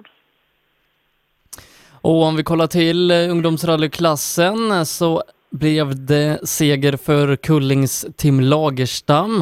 Och 2.02 2.24
om 2.24 2.36
vi 2.36 2.44
kollar 2.44 2.68
till 2.68 3.12
eh, 3.12 3.32
ungdomsrallyklassen 3.32 4.72
eh, 4.72 4.84
så 4.84 5.24
blev 5.52 6.06
det 6.06 6.40
seger 6.48 6.98
för 6.98 7.36
Kullings 7.36 8.06
Tim 8.16 8.40
Lagerstam. 8.40 9.42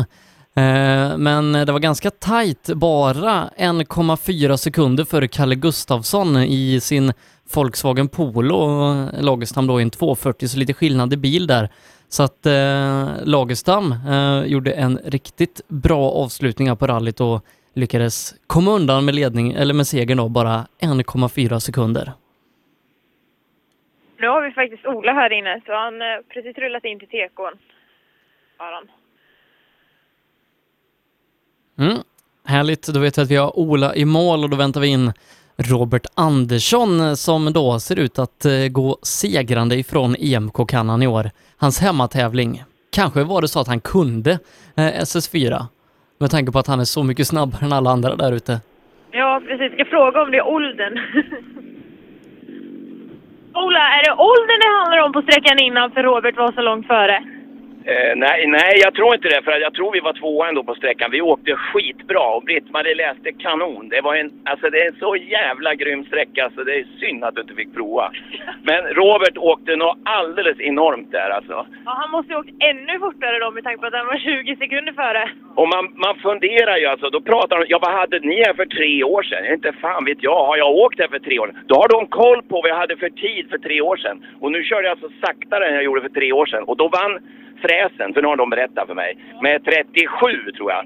Eh, 0.56 1.18
men 1.18 1.52
det 1.52 1.72
var 1.72 1.80
ganska 1.80 2.12
tajt, 2.12 2.70
bara 2.76 3.50
1,4 3.58 4.58
sekunder 4.58 5.06
före 5.06 5.28
Kalle 5.28 5.56
Gustafsson 5.56 6.38
i 6.38 6.80
sin 6.80 7.14
Volkswagen 7.54 8.08
Polo. 8.08 8.56
och 8.56 9.24
Lagerstam 9.24 9.68
då 9.68 9.80
i 9.80 9.84
en 9.84 9.90
240, 9.90 10.48
så 10.48 10.58
lite 10.58 10.74
skillnad 10.74 11.14
i 11.14 11.18
bil 11.18 11.48
där. 11.48 11.70
Så 12.10 12.24
att 12.24 12.46
eh, 12.46 13.08
Lagerstam 13.24 13.96
eh, 14.08 14.44
gjorde 14.46 14.72
en 14.72 15.00
riktigt 15.06 15.62
bra 15.68 16.12
avslutning 16.12 16.68
här 16.68 16.76
på 16.76 16.88
rallyt 16.88 17.22
och 17.22 17.46
lyckades 17.76 18.34
komma 18.48 18.72
undan 18.72 19.06
med 19.06 19.16
ledning, 19.16 19.52
eller 19.52 19.74
med 19.74 19.88
segern 19.88 20.18
då, 20.18 20.30
bara 20.30 20.68
1,4 20.82 21.60
sekunder. 21.60 22.14
Nu 24.20 24.28
har 24.28 24.42
vi 24.42 24.52
faktiskt 24.52 24.86
Ola 24.86 25.14
här 25.14 25.34
inne, 25.34 25.62
så 25.66 25.74
han 25.74 26.02
eh, 26.02 26.08
precis 26.34 26.58
rullat 26.58 26.86
in 26.86 27.00
till 27.00 27.08
tekon. 27.08 27.54
Har 28.58 28.72
han. 28.72 28.90
Mm. 31.80 31.98
Härligt, 32.46 32.88
då 32.88 33.00
vet 33.00 33.18
jag 33.18 33.24
att 33.24 33.32
vi 33.32 33.36
har 33.36 33.60
Ola 33.60 33.96
i 33.96 34.06
mål 34.06 34.44
och 34.44 34.50
då 34.50 34.58
väntar 34.58 34.82
vi 34.82 34.88
in 34.88 35.14
Robert 35.58 36.06
Andersson 36.16 37.00
eh, 37.00 37.14
som 37.14 37.54
då 37.54 37.80
ser 37.80 38.00
ut 38.00 38.20
att 38.20 38.46
eh, 38.46 38.68
gå 38.70 38.98
segrande 39.04 39.76
ifrån 39.76 40.16
EMK-kannan 40.20 41.04
i 41.04 41.08
år. 41.08 41.26
Hans 41.58 41.82
hemmatävling. 41.82 42.64
Kanske 42.92 43.24
var 43.24 43.42
det 43.42 43.48
så 43.48 43.60
att 43.60 43.68
han 43.68 43.82
kunde 43.82 44.32
eh, 44.78 44.94
SS4 45.04 45.66
med 46.20 46.32
tanke 46.32 46.52
på 46.52 46.60
att 46.60 46.68
han 46.68 46.80
är 46.80 46.84
så 46.84 47.04
mycket 47.04 47.28
snabbare 47.28 47.66
än 47.66 47.74
alla 47.74 47.90
andra 47.90 48.16
där 48.16 48.32
ute. 48.32 48.62
Ja, 49.12 49.42
precis. 49.48 49.74
Jag 49.78 49.88
ska 49.88 49.98
fråga 49.98 50.22
om 50.22 50.32
det 50.32 50.38
är 50.38 50.48
åldern. 50.48 51.00
Ola, 53.54 53.80
är 53.80 54.04
det 54.04 54.12
åldern 54.12 54.60
det 54.60 54.78
handlar 54.80 55.06
om 55.06 55.12
på 55.14 55.22
sträckan 55.22 55.60
innan 55.60 55.92
för 55.92 56.04
Robert 56.04 56.38
var 56.38 56.52
så 56.52 56.62
långt 56.62 56.88
före? 56.88 57.24
Eh, 57.86 58.16
nej, 58.16 58.48
nej, 58.48 58.74
jag 58.84 58.94
tror 58.94 59.16
inte 59.16 59.30
det. 59.30 59.42
För 59.44 59.60
jag 59.60 59.74
tror 59.74 59.92
vi 59.92 60.00
var 60.00 60.14
tvåa 60.14 60.50
ändå 60.50 60.64
på 60.64 60.76
sträckan. 60.76 61.12
Vi 61.12 61.22
åkte 61.22 61.56
skitbra 61.56 62.36
och 62.36 62.44
Britt-Marie 62.44 62.96
läste 62.96 63.32
kanon. 63.32 63.90
Det 63.90 64.02
var 64.02 64.16
en, 64.16 64.32
alltså 64.46 64.70
det 64.70 64.80
är 64.82 64.88
en 64.88 65.00
så 65.00 65.16
jävla 65.16 65.76
grym 65.76 66.06
sträcka 66.06 66.52
så 66.56 66.64
det 66.64 66.76
är 66.76 66.86
synd 67.00 67.24
att 67.24 67.36
du 67.36 67.42
inte 67.42 67.54
fick 67.54 67.74
prova. 67.74 68.12
Men 68.64 68.82
Robert 68.84 69.38
åkte 69.38 69.76
nog 69.76 69.94
alldeles 70.06 70.60
enormt 70.60 71.12
där 71.12 71.30
alltså. 71.30 71.66
Ja, 71.86 71.92
han 72.02 72.12
måste 72.12 72.34
ju 72.34 72.40
åkt 72.40 72.50
ännu 72.60 73.00
fortare 73.00 73.40
då 73.40 73.52
med 73.52 73.64
tanke 73.64 73.80
på 73.82 73.88
att 73.88 73.94
han 73.94 74.08
var 74.08 74.18
20 74.18 74.56
sekunder 74.56 74.94
före. 74.94 75.32
Och 75.56 75.68
man, 75.68 75.94
man 75.96 76.16
funderar 76.16 76.78
ju 76.78 76.86
alltså, 76.86 77.10
då 77.10 77.22
pratar 77.22 77.60
de, 77.60 77.66
ja 77.70 77.80
vad 77.82 77.92
hade 77.92 78.20
ni 78.20 78.44
här 78.46 78.54
för 78.54 78.66
tre 78.66 79.04
år 79.04 79.24
sedan? 79.24 79.54
Inte 79.54 79.74
fan 79.82 80.06
vet 80.06 80.24
jag, 80.24 80.46
har 80.46 80.58
jag 80.58 80.70
åkt 80.70 81.00
här 81.00 81.08
för 81.08 81.20
tre 81.20 81.40
år 81.40 81.48
sedan? 81.48 81.64
Då 81.68 81.76
har 81.76 81.88
de 81.88 82.08
koll 82.08 82.42
på 82.44 82.62
vad 82.62 82.70
jag 82.70 82.76
hade 82.76 82.98
för 82.98 83.10
tid 83.10 83.50
för 83.50 83.58
tre 83.58 83.82
år 83.82 83.98
sedan. 83.98 84.26
Och 84.40 84.52
nu 84.52 84.64
körde 84.64 84.88
jag 84.88 84.92
alltså 84.92 85.10
saktare 85.26 85.68
än 85.68 85.74
jag 85.74 85.84
gjorde 85.84 86.02
för 86.02 86.10
tre 86.10 86.32
år 86.32 86.46
sedan. 86.46 86.64
Och 86.64 86.78
då 86.78 86.88
vann 86.88 87.20
Fräsen, 87.62 88.14
för 88.14 88.22
nu 88.22 88.28
har 88.28 88.38
de 88.38 88.50
berättat 88.50 88.88
för 88.88 88.96
mig, 88.96 89.18
med 89.42 89.66
37 89.66 90.52
tror 90.58 90.72
jag. 90.72 90.84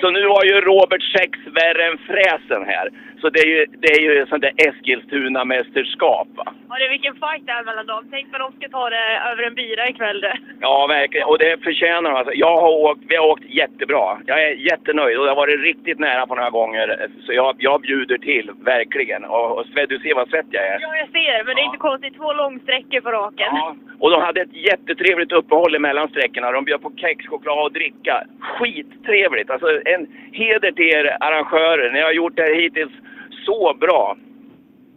Så 0.00 0.10
nu 0.10 0.26
har 0.26 0.44
ju 0.44 0.60
Robert 0.60 1.02
sex 1.02 1.38
värre 1.58 1.82
än 1.86 1.98
Fräsen 1.98 2.64
här. 2.66 2.88
Så 3.20 3.30
det 3.30 3.40
är 3.40 3.46
ju, 3.46 3.66
det 3.66 3.92
är 3.92 4.00
ju 4.00 4.26
sånt 4.26 4.42
där 4.42 4.52
Eskilstuna-mästerskap 4.56 6.28
va. 6.36 6.52
Ja, 6.68 6.74
det 6.78 6.84
är 6.84 6.90
vilken 6.90 7.14
fight 7.14 7.46
det 7.46 7.52
är 7.52 7.64
mellan 7.64 7.86
dem. 7.86 8.04
Tänk 8.10 8.26
vad 8.32 8.40
de 8.40 8.52
ska 8.52 8.68
ta 8.68 8.90
det 8.90 9.20
över 9.30 9.42
en 9.42 9.54
bira 9.54 9.88
ikväll 9.88 10.20
det. 10.20 10.36
Ja, 10.60 10.86
verkligen. 10.86 11.26
Och 11.26 11.38
det 11.38 11.62
förtjänar 11.64 12.10
de. 12.10 12.16
Alltså, 12.16 12.34
jag 12.34 12.56
har 12.60 12.68
åkt, 12.68 13.00
vi 13.08 13.16
har 13.16 13.26
åkt 13.26 13.44
jättebra. 13.44 14.18
Jag 14.26 14.44
är 14.44 14.52
jättenöjd 14.52 15.18
och 15.18 15.24
det 15.24 15.30
har 15.30 15.36
varit 15.36 15.60
riktigt 15.60 15.98
nära 15.98 16.26
på 16.26 16.34
några 16.34 16.50
gånger. 16.50 17.08
Så 17.26 17.32
jag, 17.32 17.56
jag 17.58 17.80
bjuder 17.80 18.18
till, 18.18 18.50
verkligen. 18.64 19.24
Och, 19.24 19.58
och 19.58 19.66
Sved, 19.66 19.88
du 19.88 19.98
ser 19.98 20.14
vad 20.14 20.28
svett 20.28 20.46
jag 20.50 20.66
är. 20.66 20.78
Ja, 20.80 20.96
jag 20.96 21.08
ser. 21.08 21.44
Men 21.44 21.54
det 21.56 21.62
är 21.62 21.64
inte 21.64 21.86
konstigt. 21.90 22.16
Två 22.16 22.32
långsträckor 22.32 23.00
på 23.00 23.10
raken. 23.10 23.48
Ja. 23.52 23.76
Och 23.98 24.10
de 24.10 24.22
hade 24.22 24.40
ett 24.40 24.54
jättetrevligt 24.54 25.32
uppehåll 25.32 25.74
emellan 25.74 26.08
sträckorna. 26.08 26.52
De 26.52 26.64
bjöd 26.64 26.82
på 26.82 26.92
kex, 26.96 27.26
choklad 27.26 27.64
och 27.64 27.72
dricka. 27.72 28.24
Skittrevligt! 28.40 29.50
Alltså 29.50 29.68
en 29.84 30.06
heder 30.32 30.72
till 30.72 30.88
er 30.88 31.16
arrangörer. 31.20 31.92
Ni 31.92 32.00
har 32.00 32.12
gjort 32.12 32.36
det 32.36 32.42
här 32.42 32.54
hittills 32.54 32.92
så 33.44 33.74
bra. 33.80 34.16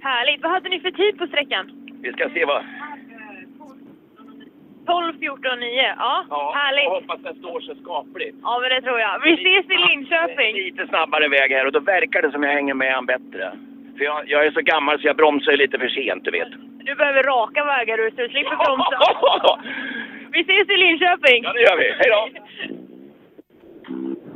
Härligt. 0.01 0.41
Vad 0.43 0.51
hade 0.51 0.69
ni 0.69 0.79
för 0.79 0.91
tid 0.91 1.17
på 1.17 1.27
sträckan? 1.27 1.71
Vi 2.01 2.11
ska 2.11 2.29
se 2.29 2.45
vad... 2.45 2.63
12, 4.85 5.19
14, 5.19 5.59
9. 5.59 5.95
Ja, 5.97 6.53
härligt. 6.55 6.83
Jag 6.83 7.01
hoppas 7.01 7.21
det 7.21 7.35
står 7.39 7.59
sig 7.61 7.75
skapligt. 7.81 8.37
Ja, 8.41 8.59
men 8.61 8.69
det 8.69 8.81
tror 8.81 8.99
jag. 8.99 9.19
Vi 9.19 9.33
ses 9.33 9.65
i 9.75 9.77
Linköping. 9.87 10.55
Lite 10.55 10.87
snabbare 10.87 11.27
väg 11.27 11.51
här 11.51 11.65
och 11.65 11.71
då 11.71 11.79
verkar 11.79 12.21
det 12.21 12.31
som 12.31 12.43
jag 12.43 12.53
hänger 12.53 12.73
med 12.73 12.93
han 12.93 13.05
bättre. 13.05 13.51
För 13.97 14.03
jag, 14.03 14.29
jag 14.29 14.45
är 14.45 14.51
så 14.51 14.61
gammal 14.61 14.99
så 14.99 15.07
jag 15.07 15.15
bromsar 15.15 15.57
lite 15.57 15.79
för 15.79 15.87
sent, 15.87 16.23
du 16.23 16.31
vet. 16.31 16.51
Du 16.85 16.95
behöver 16.95 17.23
raka 17.23 17.65
vägar 17.65 17.97
du, 17.97 18.11
så 18.11 18.21
du 18.21 18.29
slipper 18.29 18.55
bromsa. 18.55 18.99
Vi 20.31 20.39
ses 20.41 20.69
i 20.69 20.77
Linköping. 20.77 21.43
Ja, 21.43 21.53
det 21.53 21.61
gör 21.61 21.77
vi. 21.77 21.91
Hej 21.99 22.09
då! 22.15 22.29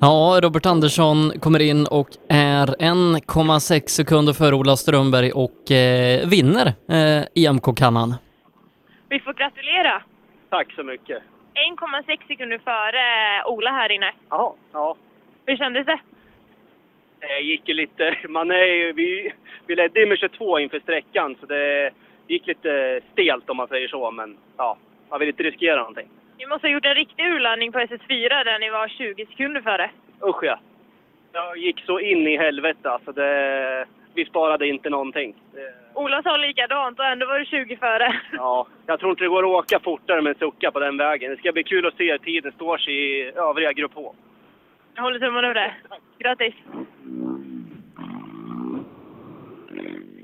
Ja, 0.00 0.40
Robert 0.42 0.66
Andersson 0.66 1.32
kommer 1.40 1.62
in 1.62 1.86
och 1.90 2.08
är 2.28 2.66
1,6 2.66 3.86
sekunder 3.86 4.32
före 4.32 4.54
Ola 4.54 4.76
Strömberg 4.76 5.32
och 5.32 5.70
eh, 5.70 6.28
vinner 6.28 6.66
eh, 6.88 7.24
EMK-kannan. 7.34 8.14
Vi 9.08 9.20
får 9.20 9.32
gratulera. 9.32 10.02
Tack 10.50 10.72
så 10.72 10.82
mycket. 10.82 11.22
1,6 11.78 12.26
sekunder 12.26 12.58
före 12.58 13.44
Ola 13.54 13.70
här 13.70 13.92
inne. 13.92 14.12
Jaha, 14.30 14.52
ja. 14.72 14.96
Hur 15.46 15.56
kändes 15.56 15.86
det? 15.86 16.00
Det 17.20 17.40
gick 17.40 17.68
ju 17.68 17.74
lite... 17.74 18.16
Man 18.28 18.50
är 18.50 18.92
vi, 18.92 19.32
vi 19.66 19.76
ledde 19.76 20.00
ju 20.00 20.06
med 20.06 20.18
22 20.18 20.58
inför 20.58 20.80
sträckan 20.80 21.36
så 21.40 21.46
det 21.46 21.90
gick 22.28 22.46
lite 22.46 23.00
stelt 23.12 23.50
om 23.50 23.56
man 23.56 23.68
säger 23.68 23.88
så. 23.88 24.10
Men 24.10 24.36
ja, 24.56 24.76
man 25.10 25.20
vill 25.20 25.28
inte 25.28 25.42
riskera 25.42 25.76
någonting. 25.76 26.08
Ni 26.44 26.48
måste 26.48 26.66
ha 26.66 26.72
gjort 26.72 26.86
en 26.86 26.94
riktig 26.94 27.26
urladdning 27.26 27.72
på 27.72 27.78
SS4 27.78 28.44
där 28.44 28.58
ni 28.58 28.70
var 28.70 28.88
20 28.88 29.26
sekunder 29.26 29.60
före. 29.60 29.90
Usch 30.22 30.44
ja. 30.44 30.58
Jag 31.32 31.56
gick 31.56 31.80
så 31.86 32.00
in 32.00 32.26
i 32.26 32.36
helvete 32.36 32.90
alltså. 32.90 33.12
Det, 33.12 33.86
vi 34.14 34.24
sparade 34.24 34.68
inte 34.68 34.90
någonting. 34.90 35.34
Det, 35.54 35.74
Ola 35.94 36.22
sa 36.22 36.36
likadant 36.36 36.98
och 36.98 37.04
ändå 37.04 37.26
var 37.26 37.38
du 37.38 37.44
20 37.44 37.76
före. 37.76 38.20
ja, 38.32 38.66
jag 38.86 39.00
tror 39.00 39.10
inte 39.10 39.24
det 39.24 39.28
går 39.28 39.42
att 39.42 39.64
åka 39.64 39.80
fortare 39.80 40.22
med 40.22 40.30
en 40.30 40.38
sucka 40.38 40.70
på 40.70 40.80
den 40.80 40.96
vägen. 40.96 41.30
Det 41.30 41.36
ska 41.36 41.52
bli 41.52 41.64
kul 41.64 41.86
att 41.86 41.96
se 41.96 42.10
hur 42.10 42.18
tiden 42.18 42.52
står 42.52 42.78
sig 42.78 42.94
i 42.94 43.32
övriga 43.36 43.72
grupp 43.72 43.92
H. 43.94 44.14
Jag 44.94 45.02
håller 45.02 45.18
tummarna 45.18 45.48
över 45.48 45.54
det. 45.54 45.74
Grattis! 46.18 46.54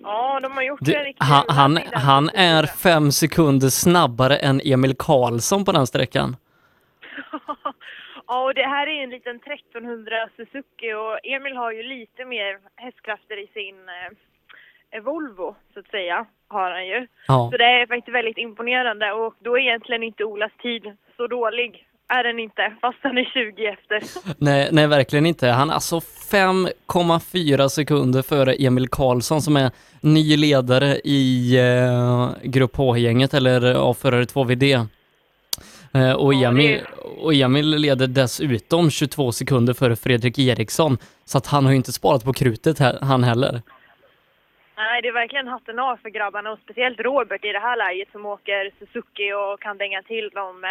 Ja, 0.03 0.41
de 0.43 0.53
har 0.53 0.63
gjort 0.63 0.79
Det, 0.83 0.95
en 0.95 1.05
riktig 1.05 1.25
han, 1.25 1.45
han, 1.49 1.79
han 1.93 2.29
är 2.29 2.67
fem 2.67 3.13
sekunder 3.13 3.69
snabbare 3.69 4.37
än 4.37 4.61
Emil 4.65 4.95
Karlsson 4.99 5.65
på 5.65 5.73
den 5.73 5.87
sträckan. 5.87 6.37
Ja, 8.27 8.45
och 8.45 8.55
det 8.55 8.67
här 8.67 8.87
är 8.87 9.03
en 9.03 9.11
liten 9.11 9.37
1300 9.37 10.29
Suzuki 10.37 10.93
och 10.93 11.27
Emil 11.27 11.57
har 11.57 11.73
ju 11.73 11.83
lite 11.83 12.25
mer 12.25 12.59
hästkrafter 12.77 13.37
i 13.45 13.47
sin 13.47 13.77
eh, 13.89 15.03
Volvo, 15.03 15.55
så 15.75 15.81
att 15.81 15.91
säga, 15.91 16.27
har 16.49 16.71
han 16.71 16.87
ju. 16.87 17.07
Ja. 17.29 17.49
Så 17.53 17.57
det 17.57 17.65
är 17.65 17.87
faktiskt 17.87 18.15
väldigt 18.15 18.39
imponerande 18.39 19.13
och 19.13 19.35
då 19.39 19.57
är 19.57 19.61
egentligen 19.61 20.03
inte 20.03 20.25
Olas 20.25 20.53
tid 20.63 20.97
så 21.17 21.27
dålig. 21.27 21.87
Är 22.13 22.25
den 22.25 22.39
inte, 22.39 22.73
fast 22.81 22.99
han 23.03 23.19
är 23.19 23.25
20 23.25 23.67
efter. 23.67 24.03
Nej, 24.45 24.69
nej, 24.73 24.87
verkligen 24.87 25.27
inte. 25.27 25.49
Han 25.49 25.71
är 25.71 25.75
alltså 25.75 25.99
5,4 25.99 27.69
sekunder 27.69 28.23
före 28.23 28.55
Emil 28.55 28.89
Karlsson 28.89 29.43
som 29.43 29.57
är 29.57 29.71
ny 30.01 30.37
ledare 30.37 31.01
i 31.05 31.57
eh, 31.59 32.31
Grupp 32.43 32.77
H-gänget, 32.77 33.35
eller 33.35 33.61
ja, 33.73 33.95
förare 33.95 34.25
2VD. 34.25 34.87
Eh, 35.95 36.13
och, 36.13 36.35
Emil, 36.35 36.81
och 37.19 37.35
Emil 37.35 37.69
leder 37.71 38.07
dessutom 38.07 38.91
22 38.91 39.33
sekunder 39.33 39.75
före 39.75 39.97
Fredrik 39.97 40.39
Eriksson, 40.39 40.99
så 41.25 41.39
att 41.39 41.47
han 41.47 41.65
har 41.65 41.73
ju 41.73 41.77
inte 41.77 41.93
sparat 41.93 42.25
på 42.25 42.33
krutet 42.33 42.79
här, 42.79 42.99
han 43.03 43.25
heller. 43.25 43.63
Nej, 44.77 45.03
det 45.03 45.09
är 45.09 45.13
verkligen 45.13 45.49
hatten 45.49 45.79
av 45.79 45.97
för 45.97 46.09
grabbarna 46.09 46.51
och 46.53 46.59
speciellt 46.65 47.01
Robert 47.01 47.45
i 47.45 47.53
det 47.53 47.59
här 47.59 47.77
läget 47.77 48.09
som 48.13 48.27
åker 48.27 48.71
Suzuki 48.79 49.33
och 49.33 49.61
kan 49.61 49.79
dänga 49.79 50.03
till 50.03 50.31
de 50.35 50.65
eh, 50.65 50.71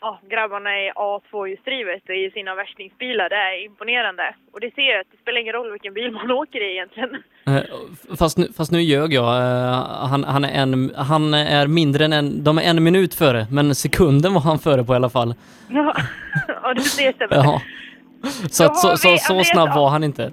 ja, 0.00 0.20
grabbarna 0.30 0.70
i 0.80 0.90
A2-hjullsdrivet 0.90 2.10
i 2.10 2.30
sina 2.30 2.54
värstingbilar. 2.54 3.28
Det 3.28 3.36
är 3.36 3.64
imponerande. 3.64 4.34
Och 4.52 4.60
det 4.60 4.74
ser 4.74 4.82
jag 4.92 5.00
att 5.00 5.06
det 5.10 5.16
spelar 5.22 5.40
ingen 5.40 5.52
roll 5.52 5.70
vilken 5.72 5.94
bil 5.94 6.10
man 6.12 6.30
åker 6.40 6.60
i 6.68 6.72
egentligen. 6.72 7.22
Eh, 7.46 7.62
Fast 8.18 8.38
nu, 8.38 8.46
fast 8.56 8.72
nu 8.72 8.80
ljög 8.80 9.12
jag. 9.12 9.36
Eh, 9.36 10.08
Han, 10.10 10.24
han, 10.24 10.44
är 10.44 10.62
en, 10.62 10.92
han 10.96 11.34
är 11.34 11.66
mindre 11.66 12.04
än 12.04 12.12
en, 12.12 12.44
de 12.44 12.58
är 12.58 12.62
en 12.62 12.84
minut 12.84 13.14
före, 13.14 13.46
men 13.50 13.74
sekunden 13.74 14.34
var 14.34 14.40
han 14.40 14.58
före 14.58 14.84
på 14.84 14.92
i 14.92 14.96
alla 14.96 15.10
fall. 15.10 15.34
Ja, 15.68 15.94
ja 16.62 16.74
du 16.74 16.80
ser 16.82 17.12
Sebbe. 17.12 17.34
Ja. 17.34 17.62
Så, 18.50 18.64
att, 18.64 18.76
så, 18.76 18.96
så, 18.96 19.16
så 19.16 19.44
snabb 19.44 19.74
var 19.74 19.88
han 19.90 20.04
inte. 20.04 20.32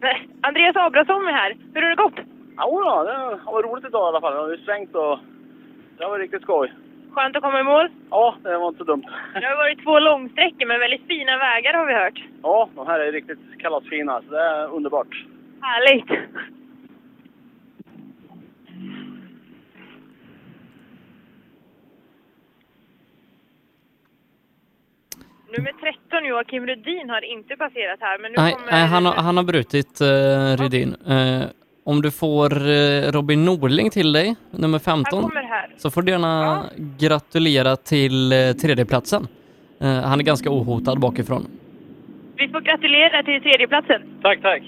Nej, 0.00 0.28
Andreas 0.42 0.76
Abrahamsson 0.76 1.28
är 1.28 1.32
här. 1.32 1.56
Hur 1.74 1.82
har 1.82 1.88
det 1.90 1.96
gått? 2.02 2.14
Jo 2.58 2.80
då, 2.84 3.04
det 3.04 3.12
har 3.44 3.52
varit 3.52 3.64
roligt 3.66 3.84
idag 3.84 4.06
i 4.06 4.08
alla 4.08 4.20
fall. 4.20 4.32
Det 4.34 4.40
har 4.40 4.50
ju 4.50 4.64
svängt 4.64 4.94
och 4.94 5.18
det 5.98 6.04
har 6.04 6.10
varit 6.10 6.22
riktigt 6.22 6.42
skoj. 6.42 6.72
Skönt 7.12 7.36
att 7.36 7.42
komma 7.42 7.60
i 7.60 7.62
mål? 7.62 7.88
Ja, 8.10 8.36
det 8.42 8.58
var 8.58 8.68
inte 8.68 8.84
dumt. 8.84 9.06
Det 9.34 9.46
har 9.46 9.56
varit 9.56 9.84
två 9.84 9.98
långsträckor 9.98 10.66
men 10.66 10.80
väldigt 10.80 11.06
fina 11.08 11.38
vägar 11.38 11.74
har 11.74 11.86
vi 11.86 11.94
hört. 11.94 12.18
Ja, 12.42 12.68
de 12.74 12.86
här 12.86 13.00
är 13.00 13.12
riktigt 13.12 13.38
kalasfina, 13.58 14.22
så 14.22 14.30
det 14.30 14.40
är 14.40 14.74
underbart. 14.74 15.24
Härligt! 15.60 16.10
Nummer 25.56 25.72
13, 25.72 26.24
Joakim 26.24 26.66
Rudin, 26.66 27.10
har 27.10 27.24
inte 27.24 27.56
passerat 27.56 28.00
här. 28.00 28.18
Men 28.18 28.32
nu 28.32 28.36
nej, 28.36 28.52
kommer... 28.52 28.70
nej 28.72 28.86
han, 28.86 29.06
har, 29.06 29.12
han 29.12 29.36
har 29.36 29.44
brutit, 29.44 30.00
eh, 30.00 30.62
Rudin. 30.62 30.96
Eh, 31.06 31.42
om 31.84 32.02
du 32.02 32.10
får 32.10 32.68
eh, 32.68 33.12
Robin 33.12 33.44
Norling 33.44 33.90
till 33.90 34.12
dig, 34.12 34.36
nummer 34.50 34.78
15 34.78 35.30
så 35.80 35.90
får 35.90 36.02
du 36.02 36.12
gärna 36.12 36.64
gratulera 36.98 37.76
till 37.76 38.32
uh, 38.32 38.52
tredjeplatsen. 38.62 39.22
Eh, 39.80 40.00
han 40.10 40.20
är 40.20 40.24
ganska 40.24 40.50
ohotad 40.50 41.00
bakifrån. 41.00 41.42
Vi 42.36 42.48
får 42.48 42.60
gratulera 42.60 43.22
till 43.22 43.42
tredjeplatsen. 43.42 44.00
Tack, 44.22 44.38
tack. 44.42 44.62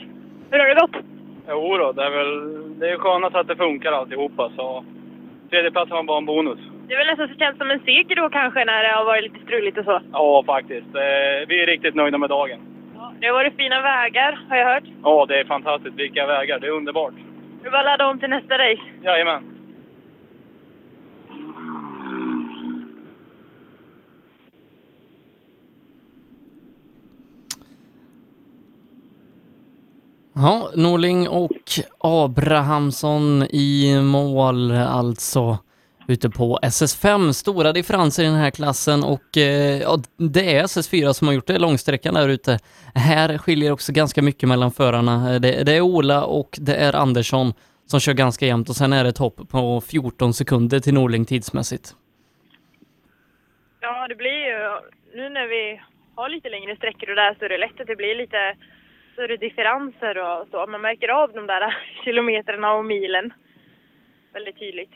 Hur 0.51 0.59
har 0.59 0.69
det 0.69 0.81
gått? 0.81 0.97
Jo 1.49 1.77
då, 1.77 1.93
det 1.93 2.05
är 2.05 2.11
väl... 2.11 2.33
Det 2.81 2.89
är 2.91 2.97
skönast 2.99 3.37
att 3.37 3.49
det 3.49 3.57
funkar 3.57 3.93
alltihopa, 3.93 4.51
så... 4.57 4.85
Tredjeplatsen 5.51 5.97
var 5.97 6.03
bara 6.03 6.19
en 6.19 6.27
bonus. 6.27 6.59
Det 6.89 6.95
är 6.95 6.99
väl 6.99 7.07
nästan 7.07 7.29
så 7.29 7.35
känns 7.35 7.59
som 7.59 7.71
en 7.71 7.81
seger 7.81 8.17
då 8.17 8.29
kanske 8.29 8.65
när 8.65 8.83
det 8.83 8.93
har 8.99 9.05
varit 9.05 9.23
lite 9.23 9.45
struligt 9.47 9.79
och 9.79 9.85
så. 9.85 10.01
Ja, 10.13 10.43
faktiskt. 10.47 10.91
Eh, 10.95 11.39
Vi 11.49 11.63
är 11.63 11.67
riktigt 11.67 11.95
nöjda 11.95 12.19
med 12.19 12.31
dagen. 12.31 12.61
Det 13.21 13.27
har 13.27 13.35
varit 13.35 13.57
fina 13.57 13.81
vägar, 13.83 14.41
har 14.49 14.57
jag 14.57 14.67
hört. 14.75 14.85
Ja, 15.03 15.27
det 15.29 15.41
är 15.41 15.45
fantastiskt. 15.45 15.97
Vilka 15.97 16.27
vägar. 16.27 16.59
Det 16.61 16.67
är 16.67 16.71
underbart. 16.71 17.15
Du 17.63 17.71
bara 17.71 17.83
ladda 17.83 18.07
om 18.07 18.19
till 18.19 18.29
nästa 18.31 18.55
race. 18.59 18.83
Jajamän. 19.03 19.52
Ja, 30.35 30.71
Norling 30.75 31.29
och 31.29 31.59
Abrahamsson 31.99 33.43
i 33.43 34.01
mål 34.03 34.73
alltså 34.73 35.59
ute 36.09 36.31
på 36.31 36.59
SS5. 36.63 37.33
Stora 37.33 37.73
differenser 37.73 38.23
i 38.23 38.27
den 38.27 38.35
här 38.35 38.51
klassen 38.51 39.05
och 39.05 39.37
eh, 39.37 39.81
ja, 39.81 39.99
det 40.17 40.57
är 40.57 40.63
SS4 40.65 41.13
som 41.13 41.27
har 41.27 41.35
gjort 41.35 41.47
det 41.47 41.59
långsträckan 41.59 42.15
där 42.15 42.29
ute. 42.29 42.59
Här 42.95 43.39
skiljer 43.39 43.73
också 43.73 43.93
ganska 43.93 44.23
mycket 44.23 44.49
mellan 44.49 44.71
förarna. 44.71 45.35
Eh, 45.35 45.41
det, 45.41 45.65
det 45.65 45.73
är 45.73 45.81
Ola 45.81 46.25
och 46.25 46.59
det 46.61 46.75
är 46.75 46.93
Andersson 46.97 47.53
som 47.87 48.01
kör 48.01 48.13
ganska 48.13 48.47
jämnt 48.47 48.69
och 48.69 48.77
sen 48.77 48.93
är 48.93 49.05
det 49.05 49.11
ett 49.11 49.19
hopp 49.19 49.49
på 49.49 49.81
14 49.81 50.35
sekunder 50.35 50.81
till 50.81 50.95
Norling 50.95 51.25
tidsmässigt. 51.25 51.95
Ja, 53.81 54.09
det 54.09 54.15
blir 54.15 54.47
ju... 54.49 54.81
Nu 55.15 55.29
när 55.29 55.47
vi 55.47 55.81
har 56.15 56.29
lite 56.29 56.49
längre 56.49 56.77
sträckor 56.77 57.11
och 57.11 57.17
där 57.17 57.37
så 57.39 57.45
är 57.45 57.49
det 57.49 57.59
lätt 57.59 57.81
att 57.81 57.87
det 57.87 57.97
blir 57.97 58.15
lite 58.15 58.57
större 59.23 59.37
differenser 59.37 60.19
och 60.19 60.47
så. 60.51 60.67
Man 60.67 60.81
märker 60.81 61.09
av 61.09 61.33
de 61.33 61.47
där 61.47 61.77
kilometrarna 62.05 62.73
och 62.73 62.85
milen 62.85 63.33
väldigt 64.33 64.59
tydligt. 64.59 64.91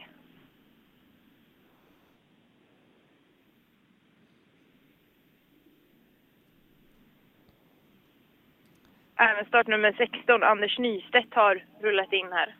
Även 9.18 9.46
startnummer 9.46 9.92
16, 9.92 10.42
Anders 10.42 10.78
Nystedt, 10.78 11.34
har 11.34 11.64
rullat 11.82 12.12
in 12.12 12.32
här. 12.32 12.56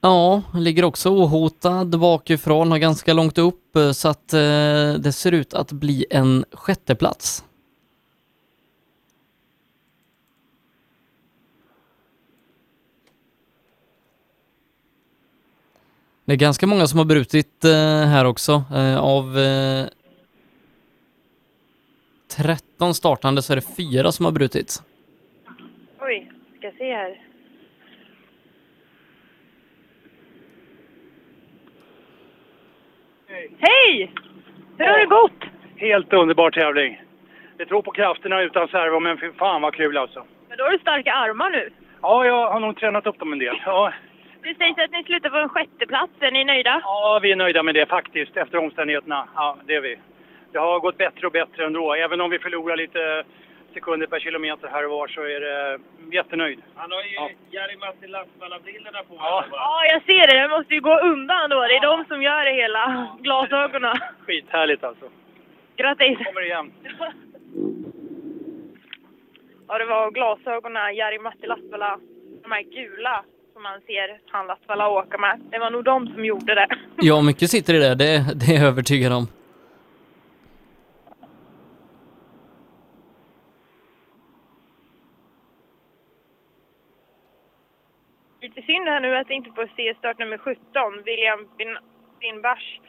Ja, 0.00 0.42
ligger 0.54 0.84
också 0.84 1.10
ohotad 1.10 2.00
bakifrån, 2.00 2.70
har 2.70 2.78
ganska 2.78 3.12
långt 3.12 3.38
upp 3.38 3.76
så 3.94 4.08
att 4.08 4.32
eh, 4.32 4.94
det 5.04 5.12
ser 5.12 5.32
ut 5.32 5.54
att 5.54 5.72
bli 5.72 6.06
en 6.10 6.44
sjätteplats. 6.52 7.44
Det 16.26 16.32
är 16.32 16.36
ganska 16.36 16.66
många 16.66 16.86
som 16.86 16.98
har 16.98 17.06
brutit 17.06 17.64
eh, 17.64 18.08
här 18.14 18.24
också. 18.24 18.52
Eh, 18.74 18.98
av 19.04 19.38
eh, 19.38 19.86
13 22.36 22.94
startande 22.94 23.42
så 23.42 23.52
är 23.52 23.56
det 23.56 23.76
fyra 23.76 24.12
som 24.12 24.24
har 24.24 24.32
brutit. 24.32 24.82
Oj, 26.00 26.30
ska 26.58 26.70
se 26.78 26.94
här. 26.94 27.20
Hej! 33.58 34.12
Hur 34.78 34.84
har 34.84 34.98
det 34.98 35.06
gått? 35.06 35.50
Helt 35.76 36.12
underbar 36.12 36.50
tävling. 36.50 37.00
Det 37.56 37.66
tror 37.66 37.82
på 37.82 37.90
krafterna 37.90 38.42
utan 38.42 38.68
servo, 38.68 39.00
men 39.00 39.18
fy 39.18 39.32
fan 39.32 39.62
vad 39.62 39.74
kul 39.74 39.96
alltså. 39.96 40.24
Men 40.48 40.58
då 40.58 40.64
har 40.64 40.70
du 40.70 40.78
starka 40.78 41.12
armar 41.12 41.50
nu. 41.50 41.70
Ja, 42.02 42.26
jag 42.26 42.50
har 42.50 42.60
nog 42.60 42.76
tränat 42.76 43.06
upp 43.06 43.18
dem 43.18 43.32
en 43.32 43.38
del. 43.38 43.56
Ja, 43.66 43.92
Det 44.44 44.54
sägs 44.58 44.78
att 44.78 44.90
ni 44.90 45.04
slutar 45.04 45.30
på 45.30 45.36
en 45.36 45.48
sjätteplats. 45.48 46.12
Är 46.20 46.30
ni 46.30 46.44
nöjda? 46.44 46.80
ja 46.84 47.18
vi 47.22 47.32
är 47.32 47.36
nöjda 47.36 47.62
med 47.62 47.74
det 47.74 47.86
faktiskt, 47.86 48.36
efter 48.36 48.58
omständigheterna. 48.58 49.28
Ja, 49.34 49.56
det 49.64 49.74
är 49.74 49.80
vi. 49.80 49.98
Det 50.52 50.58
har 50.58 50.80
gått 50.80 50.98
bättre 50.98 51.26
och 51.26 51.32
bättre 51.32 51.64
ändå. 51.66 51.94
Även 51.94 52.20
om 52.20 52.30
vi 52.30 52.38
förlorar 52.38 52.76
lite 52.76 53.24
sekunder 53.74 54.06
per 54.06 54.20
kilometer 54.20 54.68
här 54.68 54.84
och 54.84 54.90
var 54.90 55.08
så 55.08 55.22
är 55.22 55.40
det 55.40 55.78
jättenöjd. 56.12 56.62
Han 56.74 56.92
har 56.92 57.02
ju 57.02 57.34
Jari-Matti 57.50 58.06
Lastvalla-brillorna 58.06 59.02
på. 59.08 59.14
Ja. 59.18 59.44
Ja, 59.50 59.84
jag 59.90 60.02
ser 60.02 60.26
det. 60.26 60.42
Det 60.42 60.48
måste 60.48 60.74
ju 60.74 60.80
gå 60.80 61.00
undan 61.00 61.50
då. 61.50 61.60
Det 61.60 61.76
är 61.76 61.80
de 61.80 62.04
som 62.04 62.22
gör 62.22 62.44
det 62.44 62.52
hela. 62.52 63.08
Glasögonen. 63.20 63.96
Skithärligt 64.26 64.84
alltså. 64.84 65.04
Grattis! 65.76 66.18
Kommer 66.18 66.44
igen. 66.44 66.72
Ja, 69.68 69.78
det 69.78 69.84
var 69.84 70.10
glasögonen, 70.10 70.94
Jari-Matti 70.94 71.46
Lastvalla, 71.46 71.98
de 72.42 72.52
här 72.52 72.62
gula 72.62 73.24
som 73.54 73.62
man 73.62 73.80
ser 73.80 74.20
han 74.30 74.46
Lastvalla 74.46 74.88
åka 74.88 75.18
med. 75.18 75.40
Det 75.50 75.58
var 75.58 75.70
nog 75.70 75.84
de 75.84 76.06
som 76.06 76.24
gjorde 76.24 76.54
det. 76.54 76.66
Ja, 76.96 77.22
mycket 77.22 77.50
sitter 77.50 77.74
i 77.74 77.78
det, 77.78 77.94
det, 77.94 78.26
det 78.34 78.46
är 78.46 78.54
jag 78.58 78.64
övertygad 78.68 79.12
om. 79.12 79.26
Lite 88.40 88.62
synd 88.62 88.88
här 88.88 89.00
nu 89.00 89.16
att 89.16 89.30
vi 89.30 89.34
inte 89.34 89.50
får 89.50 89.70
se 89.76 89.94
startnummer 89.98 90.38
17, 90.38 90.58
William 91.04 91.40
Bin- 91.58 91.84
Binbach. 92.20 92.80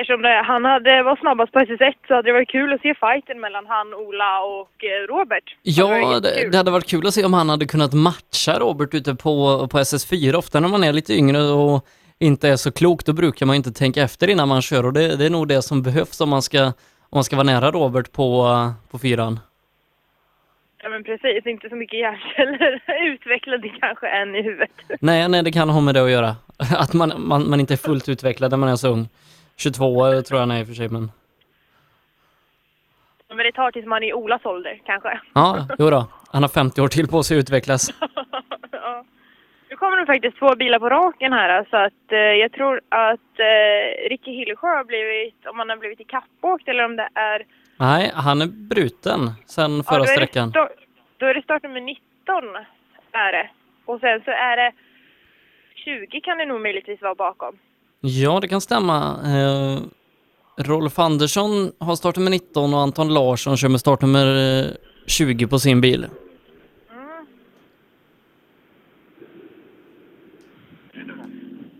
Eftersom 0.00 0.22
det, 0.22 0.42
han 0.44 0.64
hade, 0.64 1.02
var 1.02 1.16
snabbast 1.16 1.52
på 1.52 1.58
SS1 1.58 1.94
så 2.08 2.14
hade 2.14 2.28
det 2.28 2.32
varit 2.32 2.48
kul 2.48 2.72
att 2.72 2.80
se 2.80 2.94
fighten 2.94 3.40
mellan 3.40 3.66
han, 3.66 3.94
Ola 3.94 4.40
och 4.40 4.84
eh, 4.84 5.06
Robert. 5.08 5.56
Ja, 5.62 6.20
det, 6.20 6.50
det 6.50 6.56
hade 6.56 6.70
varit 6.70 6.90
kul 6.90 7.06
att 7.06 7.14
se 7.14 7.24
om 7.24 7.34
han 7.34 7.48
hade 7.48 7.66
kunnat 7.66 7.92
matcha 7.92 8.58
Robert 8.58 8.94
ute 8.94 9.14
på, 9.14 9.68
på 9.70 9.78
SS4. 9.78 10.34
Ofta 10.34 10.60
när 10.60 10.68
man 10.68 10.84
är 10.84 10.92
lite 10.92 11.14
yngre 11.14 11.42
och 11.42 11.86
inte 12.18 12.48
är 12.48 12.56
så 12.56 12.72
klok, 12.72 13.04
då 13.04 13.12
brukar 13.12 13.46
man 13.46 13.56
inte 13.56 13.72
tänka 13.72 14.02
efter 14.02 14.28
innan 14.28 14.48
man 14.48 14.62
kör 14.62 14.86
och 14.86 14.92
det, 14.92 15.16
det 15.16 15.26
är 15.26 15.30
nog 15.30 15.48
det 15.48 15.62
som 15.62 15.82
behövs 15.82 16.20
om 16.20 16.28
man 16.28 16.42
ska, 16.42 16.64
om 17.00 17.16
man 17.18 17.24
ska 17.24 17.36
vara 17.36 17.46
nära 17.46 17.70
Robert 17.70 18.12
på, 18.12 18.48
på 18.90 18.98
fyran. 18.98 19.40
Ja 20.82 20.88
men 20.88 21.04
precis, 21.04 21.46
inte 21.46 21.68
så 21.68 21.76
mycket 21.76 22.00
hjärnceller 22.00 22.82
utvecklade 23.14 23.68
kanske 23.68 24.08
än 24.08 24.34
i 24.34 24.42
huvudet. 24.42 24.70
Nej, 25.00 25.28
nej, 25.28 25.42
det 25.42 25.52
kan 25.52 25.68
ha 25.70 25.80
med 25.80 25.94
det 25.94 26.04
att 26.04 26.10
göra. 26.10 26.36
Att 26.76 26.94
man, 26.94 27.12
man, 27.16 27.50
man 27.50 27.60
inte 27.60 27.74
är 27.74 27.76
fullt 27.88 28.08
utvecklad 28.08 28.50
när 28.50 28.58
man 28.58 28.68
är 28.68 28.76
så 28.76 28.88
ung. 28.88 29.08
22 29.58 30.22
tror 30.22 30.24
jag 30.30 30.38
han 30.38 30.50
är 30.50 30.60
i 30.60 30.62
och 30.62 30.66
för 30.66 30.74
sig, 30.74 30.88
men 30.88 31.10
Men 33.28 33.36
det 33.36 33.52
tar 33.52 33.70
tills 33.70 33.86
man 33.86 34.02
är 34.02 34.08
i 34.08 34.12
Olas 34.12 34.44
ålder 34.44 34.80
kanske. 34.86 35.20
ja, 35.34 35.66
jo 35.78 35.90
då. 35.90 36.06
Han 36.32 36.42
har 36.42 36.48
50 36.48 36.80
år 36.80 36.88
till 36.88 37.08
på 37.08 37.22
sig 37.22 37.38
att 37.38 37.42
utvecklas. 37.42 37.90
ja. 38.70 39.04
Nu 39.70 39.76
kommer 39.76 39.96
det 39.96 40.06
faktiskt 40.06 40.38
två 40.38 40.54
bilar 40.56 40.78
på 40.78 40.88
raken 40.88 41.32
här 41.32 41.66
så 41.70 41.76
att 41.76 42.12
eh, 42.12 42.18
jag 42.18 42.52
tror 42.52 42.80
att 42.88 43.34
eh, 43.38 44.08
Ricky 44.10 44.30
Hillesjö 44.30 44.66
har 44.68 44.84
blivit, 44.84 45.46
om 45.46 45.58
han 45.58 45.68
har 45.68 45.76
blivit 45.76 46.00
ikappåkt 46.00 46.68
eller 46.68 46.84
om 46.84 46.96
det 46.96 47.08
är... 47.14 47.46
Nej, 47.76 48.10
han 48.14 48.42
är 48.42 48.46
bruten 48.46 49.20
sen 49.46 49.76
Ja, 49.76 49.82
förra 49.82 49.98
då 49.98 50.04
är 50.04 50.06
det 50.06 50.12
sträckan. 50.12 50.50
Då 51.18 51.26
är 51.26 51.34
det 51.34 51.42
startnummer 51.42 51.80
19 51.80 52.44
är 53.12 53.32
det. 53.32 53.50
Och 53.84 54.00
sen 54.00 54.20
så 54.24 54.30
är 54.30 54.56
det 54.56 54.72
20 55.74 56.20
kan 56.20 56.38
det 56.38 56.44
nog 56.44 56.60
möjligtvis 56.60 57.02
vara 57.02 57.14
bakom. 57.14 57.58
Ja, 58.00 58.38
det 58.40 58.48
kan 58.48 58.60
stämma. 58.60 58.96
Eh, 59.24 59.82
Rolf 60.64 60.98
Andersson 60.98 61.50
har 61.80 61.94
startnummer 61.94 62.30
19 62.30 62.74
och 62.74 62.80
Anton 62.80 63.14
Larsson 63.14 63.56
kör 63.56 63.68
med 63.68 63.80
startnummer 63.80 64.26
eh, 64.26 64.66
20 65.06 65.46
på 65.46 65.58
sin 65.58 65.80
bil. 65.80 66.06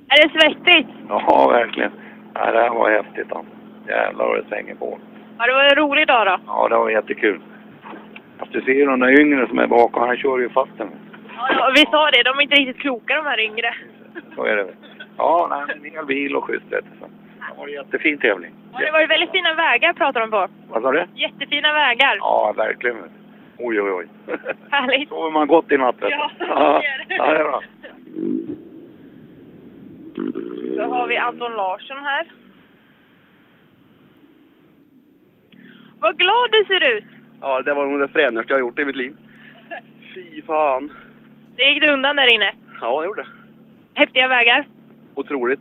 Är 0.09 0.23
det 0.23 0.41
svettigt? 0.41 0.89
Ja, 1.09 1.49
verkligen. 1.49 1.93
Ja, 2.35 2.53
det 2.53 2.61
här 2.61 2.71
var 2.71 2.91
häftigt. 2.91 3.33
Alltså. 3.33 3.53
Jävlar 3.89 4.27
vad 4.27 4.37
det 4.45 4.49
svänger 4.49 4.75
på. 4.75 4.99
Ja, 5.39 5.47
det 5.47 5.53
var 5.53 5.65
en 5.65 5.75
rolig 5.77 6.07
dag 6.07 6.27
då. 6.27 6.39
Ja, 6.47 6.69
det 6.69 6.77
var 6.77 6.91
jättekul. 6.91 7.41
Fast 8.39 8.53
du 8.53 8.61
ser 8.61 8.73
ju 8.73 8.85
de 8.87 9.01
där 9.01 9.21
yngre 9.21 9.49
som 9.49 9.59
är 9.59 9.67
bakom, 9.67 10.03
han 10.09 10.17
kör 10.17 10.39
ju 10.39 10.49
fast 10.49 10.79
den. 10.79 10.89
Ja, 11.37 11.49
ja, 11.53 11.73
vi 11.75 11.81
sa 11.81 12.11
det, 12.11 12.23
de 12.23 12.39
är 12.39 12.43
inte 12.43 12.55
riktigt 12.55 12.83
kloka 12.83 13.15
de 13.15 13.25
här 13.27 13.41
yngre. 13.41 13.75
Så 14.35 14.45
är 14.45 14.57
det 14.57 14.65
väl. 14.65 14.75
Ja, 15.19 15.47
nej, 15.51 15.77
en 15.77 15.85
hel 15.93 16.07
bil 16.07 16.37
och 16.37 16.45
schysst 16.45 16.73
vet 16.73 16.85
du. 16.85 16.91
Så 17.01 17.07
Det 17.07 17.59
var 17.59 17.67
en 17.69 17.73
jättefin 17.73 18.19
tävling. 18.19 18.53
Ja, 18.73 18.79
det 18.79 18.91
var 18.93 19.07
väldigt 19.07 19.31
fina 19.31 19.55
vägar 19.55 19.93
pratar 19.93 20.21
de 20.21 20.31
på. 20.31 20.49
Vad 20.69 20.83
sa 20.83 20.93
du? 20.93 21.07
Jättefina 21.15 21.73
vägar. 21.73 22.17
Ja, 22.17 22.55
verkligen. 22.57 22.97
Oj, 23.59 23.81
oj, 23.81 23.91
oj. 23.93 24.07
Härligt. 24.71 25.09
Sover 25.09 25.31
man 25.31 25.47
gott 25.47 25.73
i 25.73 25.77
natt 25.77 25.95
vet 26.03 26.11
du. 26.11 26.17
Ja, 26.17 26.31
ja, 26.39 26.83
det 26.83 26.87
är 26.87 27.09
det. 27.09 27.15
ja, 27.17 27.33
det 27.33 27.39
är 27.39 27.45
bra. 27.45 27.63
Då 30.77 30.83
har 30.95 31.07
vi 31.07 31.17
Anton 31.17 31.53
Larsson 31.53 31.97
här. 32.05 32.27
Vad 36.01 36.19
glad 36.19 36.51
du 36.53 36.65
ser 36.65 36.97
ut! 36.97 37.05
Ja, 37.41 37.63
det 37.63 37.75
var 37.75 37.87
nog 37.87 38.01
det 38.01 38.09
fränaste 38.09 38.53
jag 38.53 38.57
har 38.57 38.61
gjort 38.61 38.79
i 38.79 38.85
mitt 38.85 38.97
liv. 38.97 39.17
Fy 40.15 40.43
fan. 40.43 40.93
Det 41.57 41.63
gick 41.63 41.83
det 41.83 41.93
undan 41.93 42.17
där 42.17 42.35
inne. 42.35 42.53
Ja, 42.81 43.01
det 43.01 43.07
gjorde 43.07 43.23
det. 43.23 43.29
Häftiga 43.95 44.29
vägar. 44.29 44.67
Otroligt. 45.19 45.61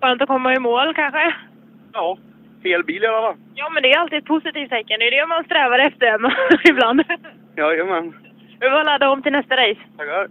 Skönt 0.00 0.22
att 0.22 0.28
komma 0.28 0.54
i 0.54 0.58
mål 0.58 0.94
kanske. 0.94 1.34
Ja, 1.92 2.18
fel 2.62 2.84
bil 2.84 3.02
i 3.02 3.06
alla 3.06 3.20
fall. 3.20 3.36
Ja, 3.54 3.70
men 3.70 3.82
det 3.82 3.92
är 3.92 3.98
alltid 3.98 4.18
ett 4.18 4.24
positivt 4.24 4.70
tecken. 4.70 5.00
Det 5.00 5.06
är 5.06 5.10
det 5.10 5.26
man 5.26 5.44
strävar 5.44 5.78
efter 5.78 6.18
ibland. 6.70 7.02
Jajamän. 7.56 8.14
Vi 8.60 8.70
får 8.70 8.84
ladda 8.84 9.10
om 9.10 9.22
till 9.22 9.32
nästa 9.32 9.56
race. 9.56 9.80
Tackar. 9.96 10.28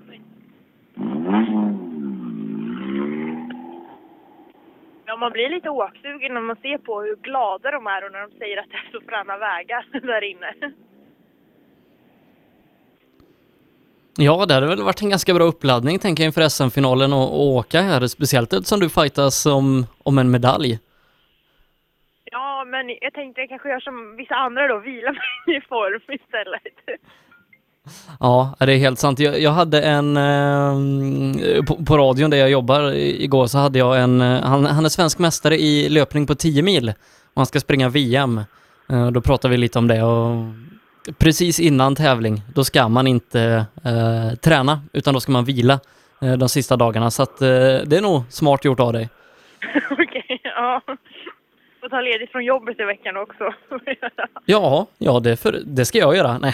Ja, 5.05 5.17
man 5.17 5.31
blir 5.31 5.49
lite 5.49 5.69
åksugen 5.69 6.33
när 6.33 6.41
man 6.41 6.55
ser 6.55 6.77
på 6.77 7.01
hur 7.01 7.15
glada 7.15 7.71
de 7.71 7.87
är 7.87 8.05
och 8.05 8.11
när 8.11 8.21
de 8.27 8.31
säger 8.39 8.57
att 8.57 8.69
det 8.69 8.75
är 8.75 8.91
så 8.91 9.01
fräna 9.07 9.37
vägar 9.37 9.85
där 10.01 10.23
inne. 10.23 10.53
Ja, 14.17 14.45
det 14.45 14.53
hade 14.53 14.67
väl 14.67 14.83
varit 14.83 15.01
en 15.01 15.09
ganska 15.09 15.33
bra 15.33 15.43
uppladdning 15.43 15.99
tänker 15.99 16.23
jag 16.23 16.27
inför 16.27 16.49
SM-finalen 16.49 17.13
och, 17.13 17.41
och 17.41 17.47
åka 17.47 17.81
här, 17.81 18.07
speciellt 18.07 18.53
eftersom 18.53 18.79
du 18.79 18.89
fightas 18.89 19.45
om, 19.45 19.85
om 20.03 20.17
en 20.17 20.31
medalj. 20.31 20.79
Ja, 22.31 22.65
men 22.67 22.89
jag 23.01 23.13
tänkte 23.13 23.41
jag 23.41 23.49
kanske 23.49 23.69
gör 23.69 23.79
som 23.79 24.15
vissa 24.15 24.35
andra 24.35 24.67
då, 24.67 24.79
vila 24.79 25.11
mig 25.11 25.57
i 25.57 25.61
form 25.61 26.01
istället. 26.07 26.61
Ja, 28.19 28.55
det 28.59 28.73
är 28.73 28.77
helt 28.77 28.99
sant. 28.99 29.19
Jag, 29.19 29.39
jag 29.39 29.51
hade 29.51 29.81
en, 29.81 30.17
eh, 30.17 31.63
på, 31.67 31.85
på 31.85 31.97
radion 31.97 32.29
där 32.29 32.37
jag 32.37 32.49
jobbar 32.49 32.93
igår 32.93 33.47
så 33.47 33.57
hade 33.57 33.79
jag 33.79 34.01
en, 34.01 34.21
eh, 34.21 34.41
han, 34.41 34.65
han 34.65 34.85
är 34.85 34.89
svensk 34.89 35.19
mästare 35.19 35.57
i 35.57 35.89
löpning 35.89 36.27
på 36.27 36.35
10 36.35 36.63
mil 36.63 36.89
och 36.89 37.35
han 37.35 37.45
ska 37.45 37.59
springa 37.59 37.89
VM. 37.89 38.41
Eh, 38.89 39.11
då 39.11 39.21
pratade 39.21 39.51
vi 39.51 39.57
lite 39.57 39.79
om 39.79 39.87
det 39.87 40.03
och 40.03 40.35
precis 41.17 41.59
innan 41.59 41.95
tävling, 41.95 42.41
då 42.55 42.63
ska 42.63 42.89
man 42.89 43.07
inte 43.07 43.65
eh, 43.85 44.37
träna 44.43 44.81
utan 44.93 45.13
då 45.13 45.19
ska 45.19 45.31
man 45.31 45.45
vila 45.45 45.79
eh, 46.21 46.33
de 46.33 46.49
sista 46.49 46.75
dagarna 46.77 47.11
så 47.11 47.23
att 47.23 47.41
eh, 47.41 47.47
det 47.85 47.97
är 47.97 48.01
nog 48.01 48.23
smart 48.29 48.65
gjort 48.65 48.79
av 48.79 48.93
dig. 48.93 49.09
Okej, 49.91 50.41
ja. 50.43 50.81
Får 51.81 51.89
ta 51.89 52.01
ledigt 52.01 52.31
från 52.31 52.45
jobbet 52.45 52.79
i 52.79 52.83
veckan 52.83 53.17
också. 53.17 53.53
Ja, 54.45 54.87
ja 54.97 55.19
det, 55.19 55.37
för, 55.37 55.59
det 55.65 55.85
ska 55.85 55.97
jag 55.97 56.15
göra. 56.15 56.37
Nej. 56.37 56.53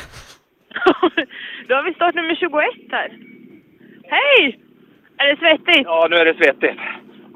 Då 1.68 1.76
har 1.76 1.84
vi 1.84 1.94
startnummer 1.94 2.36
21 2.36 2.52
här. 2.92 3.18
Hej! 4.04 4.60
Är 5.18 5.28
det 5.28 5.38
svettigt? 5.40 5.86
Ja, 5.86 6.08
nu 6.10 6.16
är 6.16 6.26
det 6.26 6.34
svettigt. 6.34 6.80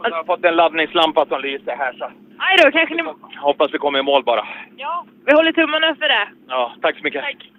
Och 0.03 0.09
så 0.09 0.13
har 0.15 0.17
jag 0.17 0.25
fått 0.25 0.45
en 0.45 0.55
laddningslampa 0.55 1.25
som 1.25 1.41
lyser 1.41 1.75
här 1.75 1.93
så 1.93 2.05
Aj 2.37 2.57
då, 2.63 2.71
kanske 2.71 2.95
ni... 2.95 3.03
hoppas 3.41 3.73
vi 3.73 3.77
kommer 3.77 3.99
i 3.99 4.03
mål 4.03 4.23
bara. 4.23 4.47
Ja, 4.77 5.05
vi 5.25 5.33
håller 5.33 5.51
tummarna 5.51 5.95
för 5.95 6.07
det. 6.07 6.27
Ja, 6.47 6.75
tack 6.81 6.97
så 6.97 7.03
mycket. 7.03 7.23
Tack. 7.23 7.49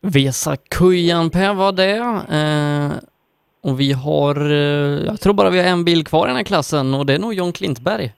Vesa 0.00 0.56
Kujanpää 0.56 1.52
var 1.54 1.72
det. 1.72 1.96
Eh, 2.38 2.92
och 3.60 3.80
vi 3.80 3.92
har, 3.92 4.50
eh, 4.50 5.06
jag 5.06 5.20
tror 5.20 5.34
bara 5.34 5.50
vi 5.50 5.58
har 5.62 5.68
en 5.68 5.84
bil 5.84 6.04
kvar 6.04 6.26
i 6.26 6.28
den 6.28 6.36
här 6.36 6.44
klassen 6.44 6.94
och 6.94 7.06
det 7.06 7.14
är 7.14 7.18
nog 7.18 7.34
John 7.34 7.52
Klintberg. 7.52 8.12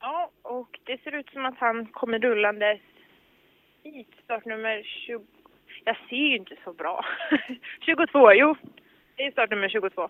Ja, 0.00 0.30
och 0.42 0.77
det 0.88 1.00
ser 1.04 1.14
ut 1.14 1.30
som 1.32 1.46
att 1.46 1.58
han 1.58 1.86
kommer 1.86 2.18
rullande 2.18 2.78
hit. 3.82 4.08
Startnummer 4.24 4.82
20... 5.06 5.24
Jag 5.84 5.96
ser 6.08 6.16
ju 6.16 6.36
inte 6.36 6.56
så 6.64 6.72
bra. 6.72 7.04
22, 7.86 8.32
jo. 8.32 8.56
Det 9.16 9.22
är 9.22 9.30
startnummer 9.30 9.68
22. 9.68 10.08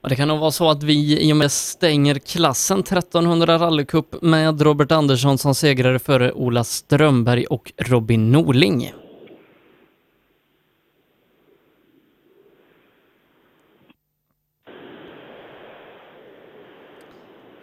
Och 0.00 0.08
det 0.08 0.16
kan 0.16 0.28
nog 0.28 0.38
vara 0.38 0.50
så 0.50 0.70
att 0.70 0.82
vi 0.82 1.28
i 1.28 1.32
och 1.32 1.36
med 1.36 1.52
stänger 1.52 2.14
klassen 2.14 2.80
1300 2.80 3.58
rallycup 3.58 4.22
med 4.22 4.60
Robert 4.60 4.92
Andersson 4.92 5.38
som 5.38 5.54
segrare 5.54 5.98
före 5.98 6.32
Ola 6.32 6.64
Strömberg 6.64 7.44
och 7.46 7.72
Robin 7.76 8.32
Norling. 8.32 8.92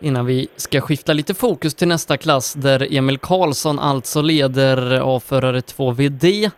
Innan 0.04 0.26
vi 0.26 0.48
ska 0.56 0.82
skifta 0.82 1.14
lite 1.14 1.34
fokus 1.34 1.74
till 1.74 1.88
nästa 1.88 2.18
klass 2.18 2.54
där 2.54 2.94
Emil 2.94 3.18
Karlsson 3.18 3.80
alltså 3.80 4.22
leder 4.22 5.00
avförare 5.00 5.60
2VD. 5.60 6.52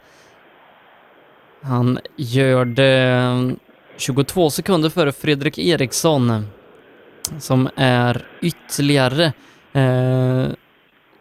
Han 1.61 1.99
gör 2.15 2.65
det 2.65 3.01
eh, 3.01 3.51
22 3.97 4.49
sekunder 4.49 4.89
före 4.89 5.11
Fredrik 5.11 5.57
Eriksson 5.57 6.47
som 7.39 7.69
är 7.75 8.27
ytterligare 8.41 9.33
eh, 9.73 10.47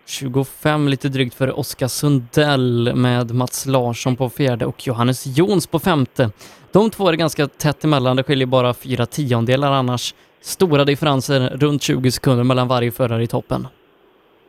25 0.06 0.88
lite 0.88 1.08
drygt 1.08 1.34
före 1.34 1.52
Oskar 1.52 1.88
Sundell 1.88 2.92
med 2.94 3.34
Mats 3.34 3.66
Larsson 3.66 4.16
på 4.16 4.30
fjärde 4.30 4.66
och 4.66 4.86
Johannes 4.86 5.26
Jons 5.26 5.66
på 5.66 5.78
femte. 5.78 6.30
De 6.72 6.90
två 6.90 7.08
är 7.08 7.12
ganska 7.12 7.46
tätt 7.46 7.84
emellan, 7.84 8.16
det 8.16 8.22
skiljer 8.22 8.46
bara 8.46 8.74
fyra 8.74 9.06
tiondelar 9.06 9.72
annars. 9.72 10.14
Stora 10.44 10.84
differenser, 10.84 11.40
runt 11.56 11.82
20 11.82 12.10
sekunder 12.10 12.44
mellan 12.44 12.68
varje 12.68 12.92
förare 12.92 13.22
i 13.22 13.26
toppen. 13.26 13.68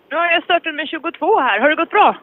Nu 0.09 0.15
har 0.15 0.25
jag 0.31 0.43
startnummer 0.43 0.85
22 0.85 1.39
här. 1.39 1.59
Har 1.59 1.69
det 1.69 1.75
gått 1.75 1.89
bra? 1.89 2.15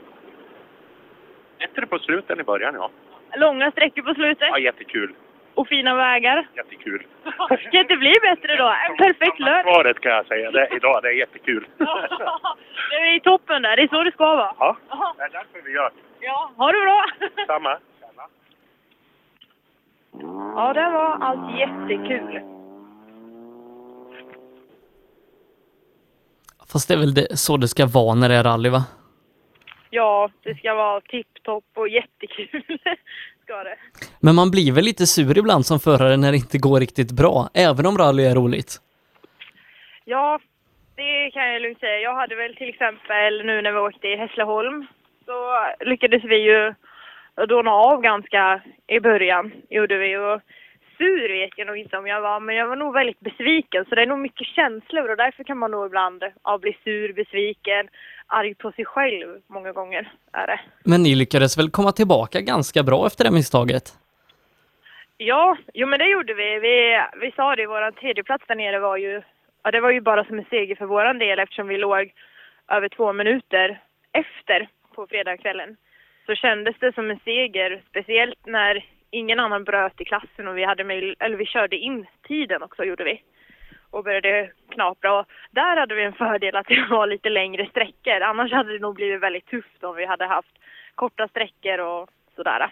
Bättre 1.59 1.87
på 1.87 1.99
slutet 1.99 2.31
än 2.31 2.41
i 2.41 2.45
början, 2.45 2.75
ja. 2.75 2.91
Långa 3.37 3.71
sträckor 3.71 4.03
på 4.03 4.15
slutet 4.15 4.49
Ja, 4.51 4.59
jättekul. 4.59 5.15
och 5.55 5.69
fina 5.69 5.95
vägar. 5.95 6.49
Jättekul. 6.57 7.07
Ska 7.69 7.79
inte 7.81 7.97
bli 7.97 8.13
bättre 8.23 8.57
då? 8.57 8.75
En 8.91 8.97
perfekt 8.97 9.39
lördag. 9.41 9.75
Svaret 9.75 10.01
kan 10.01 10.13
jag 10.13 10.27
säga 10.27 10.51
det, 10.51 10.69
idag. 10.77 11.03
Det 11.03 11.09
är 11.09 11.13
jättekul. 11.13 11.67
Det 12.91 12.97
är 12.97 13.17
i 13.17 13.21
toppen 13.21 13.63
där. 13.63 13.77
Det 13.77 13.83
är 13.83 13.89
så 13.89 14.03
det 14.05 14.13
ska 14.13 14.25
vara. 14.37 14.55
Ja, 14.59 14.77
det 15.17 15.23
är 15.23 15.29
därför 15.29 15.63
vi 15.65 15.73
gör. 15.73 15.91
Ja, 16.21 16.51
ha 16.57 16.73
det 16.73 16.81
bra! 16.81 17.05
Samma. 17.47 17.79
Ja, 20.57 20.73
det 20.73 20.91
var 20.91 21.19
allt 21.21 21.59
jättekul. 21.59 22.41
Fast 26.73 26.89
det 26.89 26.95
är 26.95 26.99
väl 26.99 27.15
det, 27.15 27.37
så 27.39 27.57
det 27.57 27.69
ska 27.69 27.87
vara 27.87 28.15
när 28.15 28.29
det 28.29 28.35
är 28.35 28.45
rally 28.45 28.69
va? 28.69 28.85
Ja, 29.91 30.31
det 30.43 30.55
ska 30.55 30.75
vara 30.75 31.01
tipptopp 31.01 31.65
och 31.75 31.89
jättekul. 31.89 32.63
ska 33.45 33.65
det. 33.65 33.77
Men 34.21 34.35
man 34.35 34.51
blir 34.51 34.73
väl 34.73 34.85
lite 34.85 35.07
sur 35.07 35.39
ibland 35.39 35.67
som 35.67 35.81
förare 35.81 36.17
när 36.17 36.31
det 36.31 36.37
inte 36.37 36.59
går 36.59 36.81
riktigt 36.81 37.13
bra, 37.13 37.49
även 37.55 37.87
om 37.87 37.99
rally 37.99 38.25
är 38.25 38.35
roligt. 38.35 38.77
Ja, 40.05 40.41
det 40.97 41.31
kan 41.31 41.49
jag 41.53 41.63
lugnt 41.63 41.81
säga. 41.81 41.99
Jag 41.99 42.15
hade 42.15 42.35
väl 42.37 42.57
till 42.57 42.69
exempel 42.69 43.47
nu 43.47 43.63
när 43.63 43.73
vi 43.73 43.79
åkte 43.79 44.09
i 44.09 44.17
Hässleholm 44.17 44.87
så 45.27 45.37
lyckades 45.85 46.25
vi 46.25 46.37
ju 46.37 46.75
dåna 47.49 47.71
av 47.71 48.03
ganska 48.03 48.61
i 48.87 49.01
början, 49.01 49.53
gjorde 49.71 49.99
vi. 49.99 50.17
Och 50.17 50.41
sur 51.03 51.29
vet 51.29 51.59
jag 51.59 51.67
nog 51.67 51.77
inte 51.77 51.97
om 51.97 52.07
jag 52.07 52.21
var, 52.21 52.41
men 52.41 52.55
jag 52.57 52.67
var 52.69 52.77
nog 52.77 52.95
väldigt 52.95 53.21
besviken. 53.21 53.85
Så 53.89 53.95
det 53.95 54.03
är 54.03 54.07
nog 54.07 54.19
mycket 54.19 54.47
känslor 54.47 55.11
och 55.11 55.17
därför 55.17 55.45
kan 55.45 55.59
man 55.59 55.71
nog 55.71 55.87
ibland 55.87 56.23
ja, 56.45 56.59
bli 56.59 56.77
sur, 56.85 57.13
besviken, 57.13 57.89
arg 58.27 58.55
på 58.55 58.73
sig 58.73 58.85
själv 58.85 59.41
många 59.47 59.73
gånger 59.73 60.13
är 60.33 60.47
det. 60.47 60.61
Men 60.85 61.03
ni 61.03 61.15
lyckades 61.15 61.59
väl 61.59 61.71
komma 61.71 61.93
tillbaka 61.93 62.41
ganska 62.41 62.83
bra 62.83 63.07
efter 63.07 63.25
det 63.25 63.31
misstaget? 63.31 63.85
Ja, 65.17 65.57
jo 65.75 65.87
men 65.87 65.99
det 65.99 66.11
gjorde 66.11 66.35
vi. 66.35 66.59
Vi, 66.59 66.77
vi 67.21 67.33
sa 67.37 67.57
det, 67.57 67.67
vår 67.67 67.91
tredjeplats 67.91 68.45
där 68.49 68.55
nere 68.55 68.79
var 68.79 68.97
ju, 68.97 69.23
ja 69.63 69.71
det 69.71 69.81
var 69.81 69.91
ju 69.91 70.01
bara 70.01 70.25
som 70.25 70.39
en 70.39 70.45
seger 70.51 70.77
för 70.77 70.87
våran 70.87 71.19
del 71.19 71.39
eftersom 71.39 71.69
vi 71.69 71.79
låg 71.79 72.13
över 72.69 72.89
två 72.89 73.13
minuter 73.13 73.81
efter 74.13 74.69
på 74.95 75.07
fredagskvällen. 75.07 75.77
Så 76.27 76.35
kändes 76.35 76.77
det 76.81 76.95
som 76.95 77.11
en 77.11 77.21
seger, 77.25 77.83
speciellt 77.91 78.47
när 78.47 78.85
ingen 79.13 79.41
annan 79.41 79.65
bröt 79.65 80.01
i 80.01 80.05
klassen 80.05 80.49
och 80.49 80.59
vi 80.59 80.65
hade 80.65 80.85
möj- 80.85 81.17
eller 81.19 81.37
vi 81.37 81.47
körde 81.47 81.77
in 81.77 82.07
tiden 82.29 82.63
också 82.63 82.85
gjorde 82.85 83.05
vi. 83.05 83.23
Och 83.91 84.05
började 84.05 84.51
knapra 84.71 85.19
och 85.19 85.27
där 85.51 85.77
hade 85.77 85.95
vi 85.95 86.05
en 86.05 86.13
fördel 86.13 86.57
att 86.57 86.67
det 86.67 86.87
var 86.91 87.07
lite 87.07 87.29
längre 87.29 87.67
sträckor. 87.71 88.21
Annars 88.23 88.53
hade 88.53 88.73
det 88.73 88.79
nog 88.79 88.95
blivit 88.95 89.23
väldigt 89.23 89.47
tufft 89.47 89.85
om 89.85 89.97
vi 89.97 90.07
hade 90.07 90.27
haft 90.27 90.55
korta 90.95 91.29
sträckor 91.29 91.79
och 91.79 92.09
sådär. 92.37 92.71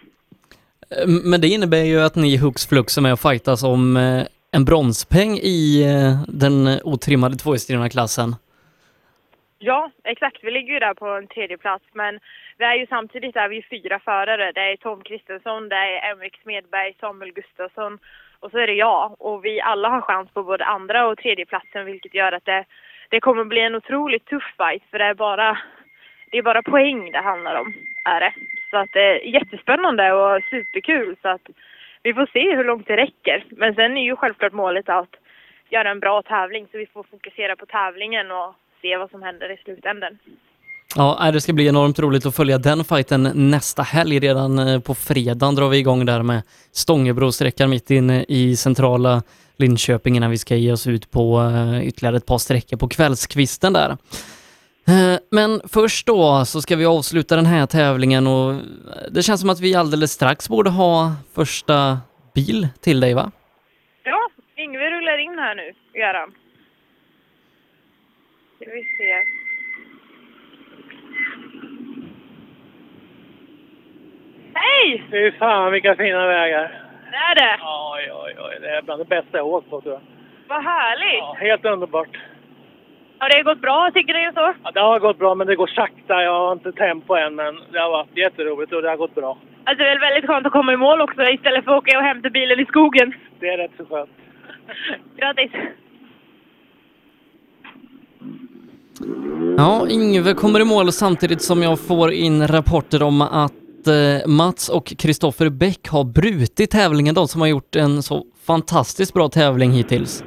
Ehm, 1.03 1.29
men 1.29 1.41
det 1.41 1.47
innebär 1.47 1.83
ju 1.83 1.99
att 2.01 2.15
ni 2.15 2.37
hux 2.37 2.67
flux 2.67 2.97
är 2.97 3.01
med 3.01 3.13
och 3.13 3.19
fightas 3.19 3.63
om 3.63 3.97
eh, 3.97 4.23
en 4.51 4.65
bronspeng 4.65 5.37
i 5.37 5.83
eh, 5.83 6.23
den 6.27 6.79
otrimmade 6.83 7.35
tvåhjulsdrivna 7.37 7.89
klassen. 7.89 8.35
Ja, 9.63 9.91
exakt. 10.03 10.43
Vi 10.43 10.51
ligger 10.51 10.73
ju 10.73 10.79
där 10.79 10.93
på 10.93 11.07
en 11.07 11.27
tredje 11.27 11.57
plats 11.57 11.85
men 11.93 12.19
vi 12.57 12.65
är 12.65 12.75
ju 12.75 12.87
samtidigt 12.87 13.33
där 13.33 13.47
vi 13.49 13.57
är 13.57 13.67
fyra 13.69 13.99
förare. 13.99 14.51
Det 14.51 14.61
är 14.61 14.75
Tom 14.75 15.03
Kristensson, 15.03 15.69
det 15.69 15.75
är 15.75 16.11
Emrik 16.11 16.39
Smedberg, 16.43 16.93
Samuel 16.99 17.33
Gustafsson 17.33 17.99
och 18.39 18.51
så 18.51 18.57
är 18.57 18.67
det 18.67 18.73
jag. 18.73 19.21
Och 19.21 19.45
vi 19.45 19.61
alla 19.61 19.89
har 19.89 20.01
chans 20.01 20.29
på 20.33 20.43
både 20.43 20.65
andra 20.65 21.07
och 21.07 21.17
tredje 21.17 21.45
platsen 21.45 21.85
vilket 21.85 22.13
gör 22.13 22.31
att 22.31 22.45
det, 22.45 22.65
det 23.09 23.19
kommer 23.19 23.43
bli 23.43 23.61
en 23.61 23.75
otroligt 23.75 24.25
tuff 24.25 24.53
fight 24.57 24.83
för 24.91 24.99
det 24.99 25.05
är 25.05 25.13
bara 25.13 25.57
det 26.31 26.37
är 26.37 26.43
bara 26.43 26.61
poäng 26.61 27.11
det 27.11 27.21
handlar 27.21 27.55
om, 27.55 27.73
är 28.05 28.19
det. 28.19 28.33
Så 28.69 28.77
att 28.77 28.89
det 28.93 29.01
är 29.01 29.25
jättespännande 29.25 30.13
och 30.13 30.43
superkul 30.49 31.15
så 31.21 31.27
att 31.27 31.49
vi 32.03 32.13
får 32.13 32.25
se 32.33 32.55
hur 32.55 32.63
långt 32.63 32.87
det 32.87 32.97
räcker. 32.97 33.45
Men 33.49 33.75
sen 33.75 33.97
är 33.97 34.03
ju 34.03 34.15
självklart 34.15 34.53
målet 34.53 34.89
att 34.89 35.15
göra 35.69 35.89
en 35.89 35.99
bra 35.99 36.21
tävling 36.21 36.67
så 36.71 36.77
vi 36.77 36.85
får 36.85 37.03
fokusera 37.03 37.55
på 37.55 37.65
tävlingen 37.65 38.31
och 38.31 38.55
se 38.81 38.97
vad 38.97 39.09
som 39.09 39.21
händer 39.21 39.53
i 39.53 39.57
slutändan. 39.57 40.17
Ja, 40.95 41.17
nej, 41.21 41.31
det 41.31 41.41
ska 41.41 41.53
bli 41.53 41.67
enormt 41.67 41.99
roligt 41.99 42.25
att 42.25 42.35
följa 42.35 42.57
den 42.57 42.83
fighten 42.83 43.31
nästa 43.35 43.81
helg. 43.83 44.19
Redan 44.19 44.59
eh, 44.59 44.79
på 44.79 44.95
fredagen 44.95 45.55
drar 45.55 45.69
vi 45.69 45.77
igång 45.77 46.05
där 46.05 46.23
med 46.23 46.41
Stångebrosträckan 46.71 47.69
mitt 47.69 47.91
inne 47.91 48.25
i 48.27 48.55
centrala 48.55 49.23
Linköping 49.57 50.15
innan 50.15 50.31
vi 50.31 50.37
ska 50.37 50.55
ge 50.55 50.71
oss 50.71 50.87
ut 50.87 51.11
på 51.11 51.41
eh, 51.41 51.87
ytterligare 51.87 52.17
ett 52.17 52.25
par 52.25 52.37
sträckor 52.37 52.77
på 52.77 52.87
kvällskvisten 52.87 53.73
där. 53.73 53.89
Eh, 54.87 55.19
Men 55.31 55.61
först 55.67 56.07
då 56.07 56.45
så 56.45 56.61
ska 56.61 56.75
vi 56.75 56.85
avsluta 56.85 57.35
den 57.35 57.45
här 57.45 57.65
tävlingen 57.65 58.27
och 58.27 58.55
det 59.11 59.23
känns 59.23 59.41
som 59.41 59.49
att 59.49 59.59
vi 59.59 59.75
alldeles 59.75 60.11
strax 60.11 60.49
borde 60.49 60.69
ha 60.69 61.13
första 61.33 61.99
bil 62.35 62.67
till 62.81 62.99
dig 62.99 63.13
va? 63.13 63.31
Ja, 64.03 64.29
Yngve 64.63 64.89
rullar 64.91 65.17
in 65.17 65.39
här 65.39 65.55
nu, 65.55 65.73
Göran. 65.99 66.31
Ska 68.61 68.71
vi 68.71 68.83
se. 68.97 69.25
Hej! 74.53 75.03
Fy 75.11 75.31
fan 75.31 75.71
vilka 75.71 75.95
fina 75.95 76.27
vägar. 76.27 76.71
Det 77.11 77.17
är 77.17 77.35
det? 77.35 77.59
Oj, 77.63 78.11
oj, 78.11 78.35
oj. 78.39 78.57
Det 78.61 78.69
är 78.69 78.81
bland 78.81 79.01
det 79.01 79.05
bästa 79.05 79.37
jag 79.37 79.47
åkt 79.47 79.69
på 79.69 79.81
tror 79.81 79.93
jag. 79.93 80.01
Vad 80.47 80.63
härligt! 80.63 81.19
Ja, 81.19 81.35
helt 81.39 81.65
underbart. 81.65 82.17
Har 83.17 83.29
det 83.29 83.43
gått 83.43 83.61
bra, 83.61 83.91
tycker 83.93 84.13
ni 84.13 84.33
så? 84.33 84.53
Ja, 84.63 84.71
det 84.71 84.79
har 84.79 84.99
gått 84.99 85.17
bra 85.17 85.35
men 85.35 85.47
det 85.47 85.55
går 85.55 85.67
sakta. 85.67 86.23
Jag 86.23 86.39
har 86.39 86.51
inte 86.51 86.71
tempo 86.71 87.15
än 87.15 87.35
men 87.35 87.59
det 87.71 87.79
har 87.79 87.89
varit 87.89 88.17
jätteroligt 88.17 88.73
och 88.73 88.81
det 88.81 88.89
har 88.89 88.97
gått 88.97 89.15
bra. 89.15 89.37
Alltså 89.63 89.83
det 89.83 89.89
är 89.89 89.99
väldigt 89.99 90.29
skönt 90.29 90.45
att 90.45 90.53
komma 90.53 90.73
i 90.73 90.77
mål 90.77 91.01
också 91.01 91.23
istället 91.23 91.65
för 91.65 91.71
att 91.71 91.77
åka 91.77 91.97
och 91.97 92.03
hämta 92.03 92.29
bilen 92.29 92.59
i 92.59 92.65
skogen. 92.65 93.13
Det 93.39 93.49
är 93.49 93.57
rätt 93.57 93.71
så 93.77 93.85
skönt. 93.85 94.09
Grattis! 95.17 95.51
Ja, 99.57 99.87
Yngve 99.89 100.33
kommer 100.33 100.59
i 100.59 100.65
mål 100.65 100.91
samtidigt 100.91 101.41
som 101.41 101.63
jag 101.63 101.79
får 101.79 102.11
in 102.11 102.47
rapporter 102.47 103.03
om 103.03 103.21
att 103.21 103.87
eh, 103.87 104.27
Mats 104.27 104.69
och 104.69 104.85
Kristoffer 104.85 105.49
Bäck 105.49 105.87
har 105.87 106.03
brutit 106.03 106.71
tävlingen, 106.71 107.15
de 107.15 107.27
som 107.27 107.41
har 107.41 107.47
gjort 107.47 107.75
en 107.75 108.03
så 108.03 108.25
fantastiskt 108.43 109.13
bra 109.13 109.29
tävling 109.29 109.71
hittills. 109.71 110.23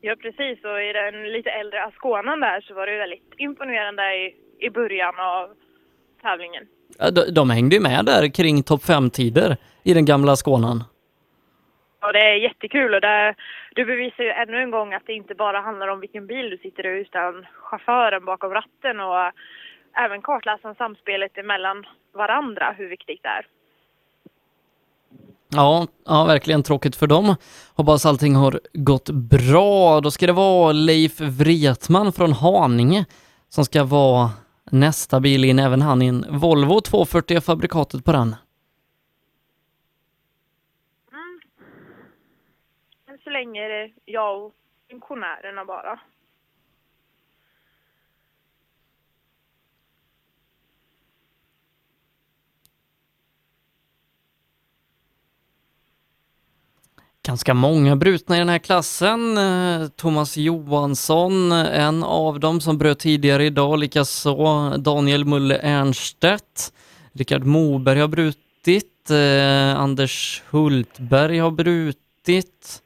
Ja, 0.00 0.16
precis. 0.22 0.64
Och 0.64 0.80
i 0.82 0.92
den 0.92 1.32
lite 1.32 1.50
äldre 1.50 1.84
Asconan 1.84 2.40
där 2.40 2.60
så 2.60 2.74
var 2.74 2.86
det 2.86 2.98
väldigt 2.98 3.32
imponerande 3.38 4.02
i, 4.02 4.34
i 4.66 4.70
början 4.70 5.14
av 5.18 5.48
tävlingen. 6.22 6.64
Ja, 6.98 7.10
De, 7.10 7.30
de 7.34 7.50
hängde 7.50 7.76
ju 7.76 7.82
med 7.82 8.04
där 8.04 8.28
kring 8.28 8.62
topp 8.62 8.82
5-tider 8.82 9.56
i 9.82 9.94
den 9.94 10.04
gamla 10.04 10.36
Skånan. 10.36 10.84
Och 12.06 12.12
det 12.12 12.20
är 12.20 12.34
jättekul 12.34 12.94
och 12.94 13.00
det, 13.00 13.34
du 13.74 13.84
bevisar 13.84 14.24
ju 14.24 14.30
ännu 14.30 14.62
en 14.62 14.70
gång 14.70 14.94
att 14.94 15.06
det 15.06 15.12
inte 15.12 15.34
bara 15.34 15.60
handlar 15.60 15.88
om 15.88 16.00
vilken 16.00 16.26
bil 16.26 16.50
du 16.50 16.58
sitter 16.58 16.86
i 16.86 17.00
utan 17.00 17.46
chauffören 17.62 18.24
bakom 18.24 18.50
ratten 18.54 19.00
och 19.00 19.32
även 20.04 20.22
kartläsaren 20.22 20.74
samspelet 20.74 21.38
emellan 21.38 21.86
varandra, 22.14 22.74
hur 22.78 22.88
viktigt 22.88 23.22
det 23.22 23.28
är. 23.28 23.46
Ja, 25.48 25.86
ja, 26.04 26.24
verkligen 26.24 26.62
tråkigt 26.62 26.96
för 26.96 27.06
dem. 27.06 27.36
Hoppas 27.74 28.06
allting 28.06 28.34
har 28.34 28.60
gått 28.72 29.10
bra. 29.10 30.00
Då 30.00 30.10
ska 30.10 30.26
det 30.26 30.32
vara 30.32 30.72
Leif 30.72 31.20
Wretman 31.20 32.12
från 32.12 32.32
Haninge 32.32 33.04
som 33.48 33.64
ska 33.64 33.84
vara 33.84 34.30
nästa 34.70 35.20
bil 35.20 35.44
in, 35.44 35.58
även 35.58 35.82
han 35.82 36.02
i 36.02 36.06
en 36.06 36.26
Volvo 36.28 36.80
240 36.80 37.40
fabrikatet 37.40 38.04
på 38.04 38.12
den. 38.12 38.36
Än 43.08 43.18
så 43.24 43.25
länge 43.36 43.64
är 43.64 43.68
det 43.68 43.90
jag 44.04 44.44
och 44.44 44.54
funktionärerna 44.90 45.64
bara. 45.64 45.98
Ganska 57.22 57.54
många 57.54 57.96
brutna 57.96 58.36
i 58.36 58.38
den 58.38 58.48
här 58.48 58.58
klassen. 58.58 59.38
Eh, 59.38 59.88
Thomas 59.88 60.36
Johansson, 60.36 61.52
en 61.52 62.02
av 62.02 62.40
dem 62.40 62.60
som 62.60 62.78
bröt 62.78 62.98
tidigare 62.98 63.44
idag, 63.44 63.78
likaså 63.78 64.76
Daniel 64.76 65.24
Mulle 65.24 65.58
Ernstedt. 65.58 66.72
Rickard 67.12 67.44
Moberg 67.44 68.00
har 68.00 68.08
brutit. 68.08 69.10
Eh, 69.10 69.80
Anders 69.80 70.42
Hultberg 70.50 71.38
har 71.38 71.50
brutit. 71.50 72.82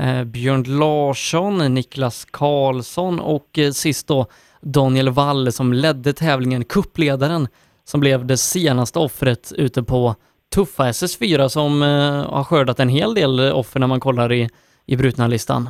Eh, 0.00 0.24
Björn 0.24 0.78
Larsson, 0.78 1.74
Niklas 1.74 2.24
Karlsson 2.24 3.20
och 3.20 3.58
eh, 3.58 3.70
sist 3.70 4.08
då 4.08 4.26
Daniel 4.60 5.08
Wall 5.08 5.52
som 5.52 5.72
ledde 5.72 6.12
tävlingen, 6.12 6.64
kuppledaren 6.64 7.48
som 7.84 8.00
blev 8.00 8.26
det 8.26 8.36
senaste 8.36 8.98
offret 8.98 9.52
ute 9.56 9.82
på 9.82 10.14
tuffa 10.54 10.82
SS4 10.84 11.48
som 11.48 11.82
eh, 11.82 12.32
har 12.34 12.44
skördat 12.44 12.80
en 12.80 12.88
hel 12.88 13.14
del 13.14 13.40
offer 13.40 13.80
när 13.80 13.86
man 13.86 14.00
kollar 14.00 14.32
i, 14.32 14.48
i 14.86 14.96
brutna 14.96 15.26
listan. 15.26 15.68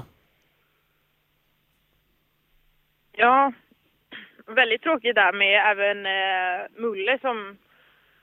Ja, 3.12 3.52
väldigt 4.46 4.82
tråkigt 4.82 5.14
där 5.14 5.32
med 5.32 5.70
även 5.70 6.06
eh, 6.06 6.82
Mulle 6.82 7.18
som 7.20 7.56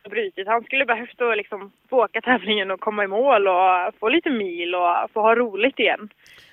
brutit. 0.07 0.47
Han 0.47 0.63
skulle 0.63 0.85
behövt 0.85 1.21
att 1.21 1.37
liksom 1.37 1.71
få 1.89 2.03
åka 2.03 2.21
tävlingen 2.21 2.71
och 2.71 2.79
komma 2.79 3.03
i 3.03 3.07
mål 3.07 3.47
och 3.47 3.95
få 3.99 4.09
lite 4.09 4.29
mil 4.29 4.75
och 4.75 5.11
få 5.13 5.21
ha 5.21 5.35
roligt 5.35 5.79
igen. 5.79 6.09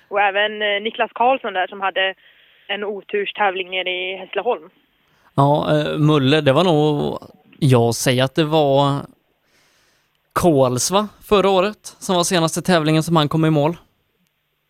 Och 0.07 0.21
även 0.21 0.61
eh, 0.61 0.81
Niklas 0.81 1.11
Karlsson 1.13 1.53
där 1.53 1.67
som 1.67 1.81
hade 1.81 2.13
en 2.67 2.83
oturstävling 2.83 3.69
nere 3.69 3.89
i 3.89 4.17
Hässleholm. 4.17 4.69
Ja, 5.35 5.77
eh, 5.77 5.97
Mulle, 5.97 6.41
det 6.41 6.53
var 6.53 6.63
nog, 6.63 7.19
jag 7.59 7.95
säger 7.95 8.23
att 8.23 8.35
det 8.35 8.43
var 8.43 9.01
Kolsva 10.33 11.07
förra 11.23 11.49
året 11.49 11.95
som 11.99 12.15
var 12.15 12.23
senaste 12.23 12.61
tävlingen 12.61 13.03
som 13.03 13.15
han 13.15 13.29
kom 13.29 13.45
i 13.45 13.49
mål. 13.49 13.77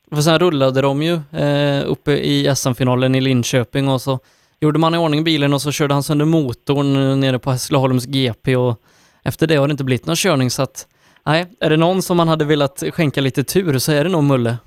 För 0.09 0.22
sen 0.22 0.39
rullade 0.39 0.81
de 0.81 1.03
ju 1.03 1.14
eh, 1.14 1.83
uppe 1.85 2.11
i 2.11 2.55
SM-finalen 2.55 3.15
i 3.15 3.22
Linköping 3.22 3.89
och 3.89 4.01
så 4.01 4.19
gjorde 4.59 4.80
man 4.80 4.95
i 4.95 4.98
ordning 4.98 5.24
bilen 5.24 5.53
och 5.53 5.61
så 5.61 5.72
körde 5.72 5.93
han 5.93 6.03
sönder 6.03 6.25
motorn 6.25 6.95
eh, 6.95 7.17
nere 7.17 7.40
på 7.40 7.51
Hässleholms 7.51 8.06
GP 8.06 8.56
och 8.56 8.82
efter 9.24 9.48
det 9.48 9.56
har 9.56 9.67
det 9.67 9.72
inte 9.72 9.84
blivit 9.84 10.06
någon 10.06 10.16
körning 10.16 10.50
så 10.50 10.64
att 10.64 10.88
nej, 11.25 11.45
är 11.59 11.69
det 11.69 11.77
någon 11.77 12.01
som 12.01 12.17
man 12.17 12.27
hade 12.27 12.45
velat 12.45 12.84
skänka 12.92 13.22
lite 13.22 13.43
tur 13.43 13.77
så 13.77 13.92
är 13.92 14.03
det 14.03 14.09
nog 14.09 14.24
Mulle. 14.24 14.58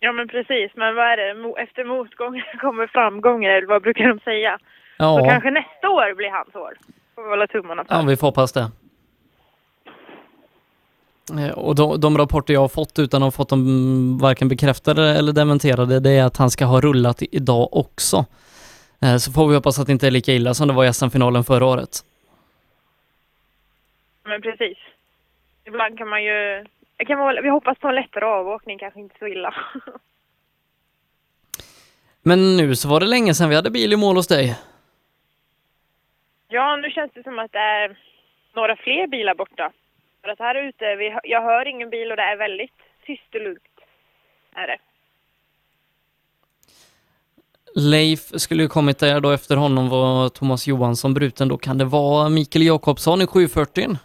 Ja 0.00 0.12
men 0.12 0.28
precis, 0.28 0.70
men 0.74 0.94
vad 0.94 1.04
är 1.04 1.16
det? 1.16 1.62
Efter 1.62 1.84
motgångar 1.84 2.58
kommer 2.60 2.86
framgångar, 2.86 3.50
eller 3.50 3.66
vad 3.66 3.82
brukar 3.82 4.08
de 4.08 4.18
säga? 4.18 4.58
Ja. 4.98 5.18
Så 5.18 5.24
kanske 5.24 5.50
nästa 5.50 5.88
år 5.88 6.14
blir 6.14 6.30
hans 6.30 6.54
år. 6.54 6.74
Får 7.14 7.22
vi 7.22 7.28
hålla 7.28 7.46
tummarna 7.46 7.84
för. 7.84 7.94
Ja, 7.94 8.02
vi 8.02 8.16
får 8.16 8.26
hoppas 8.26 8.52
det. 8.52 8.70
Eh, 11.38 11.58
Och 11.58 11.74
de, 11.74 12.00
de 12.00 12.18
rapporter 12.18 12.54
jag 12.54 12.60
har 12.60 12.68
fått 12.68 12.98
utan 12.98 13.22
att 13.22 13.26
ha 13.26 13.30
fått 13.30 13.48
dem 13.48 14.18
varken 14.18 14.48
bekräftade 14.48 15.10
eller 15.18 15.32
dementerade, 15.32 16.00
det 16.00 16.10
är 16.10 16.24
att 16.24 16.36
han 16.36 16.50
ska 16.50 16.64
ha 16.64 16.80
rullat 16.80 17.22
idag 17.22 17.68
också. 17.76 18.24
Eh, 19.02 19.16
Så 19.16 19.32
får 19.32 19.48
vi 19.48 19.54
hoppas 19.54 19.78
att 19.78 19.86
det 19.86 19.92
inte 19.92 20.06
är 20.06 20.10
lika 20.10 20.32
illa 20.32 20.54
som 20.54 20.68
det 20.68 20.74
var 20.74 20.84
i 20.84 20.92
SM-finalen 20.92 21.44
förra 21.44 21.66
året. 21.66 22.04
Men 24.24 24.42
precis. 24.42 24.78
Ibland 25.64 25.98
kan 25.98 26.08
man 26.08 26.24
ju... 26.24 26.64
Kan 27.06 27.18
vara, 27.18 27.40
vi 27.42 27.48
hoppas 27.48 27.78
på 27.78 27.88
en 27.88 27.94
lättare 27.94 28.24
avåkning, 28.24 28.78
kanske 28.78 29.00
inte 29.00 29.14
så 29.18 29.26
illa. 29.26 29.54
Men 32.22 32.56
nu 32.56 32.76
så 32.76 32.88
var 32.88 33.00
det 33.00 33.06
länge 33.06 33.34
sedan 33.34 33.48
vi 33.48 33.54
hade 33.54 33.70
bil 33.70 33.92
i 33.92 33.96
mål 33.96 34.16
hos 34.16 34.26
dig. 34.26 34.56
ja, 36.48 36.76
nu 36.76 36.90
känns 36.90 37.12
det 37.14 37.22
som 37.22 37.38
att 37.38 37.52
det 37.52 37.58
är 37.58 37.98
några 38.54 38.76
fler 38.76 39.06
bilar 39.06 39.34
borta. 39.34 39.72
För 40.26 40.32
att 40.32 40.38
här 40.38 40.54
ute, 40.54 40.96
vi, 40.96 41.18
jag 41.22 41.42
hör 41.42 41.68
ingen 41.68 41.90
bil 41.90 42.10
och 42.10 42.16
det 42.16 42.22
är 42.22 42.36
väldigt 42.36 42.70
tyst 43.06 43.34
och 43.34 43.40
lugnt. 43.40 43.80
Är 44.54 44.66
det. 44.66 44.78
Leif 47.74 48.20
skulle 48.20 48.62
ju 48.62 48.68
kommit 48.68 48.98
där 48.98 49.20
då 49.20 49.30
efter 49.30 49.56
honom 49.56 49.88
var 49.88 50.28
Thomas 50.28 50.66
Johansson 50.66 51.14
bruten. 51.14 51.48
Då 51.48 51.58
kan 51.58 51.78
det 51.78 51.84
vara 51.84 52.28
Mikael 52.28 52.66
Jakobsson 52.66 53.22
i 53.22 53.26
740. 53.26 53.96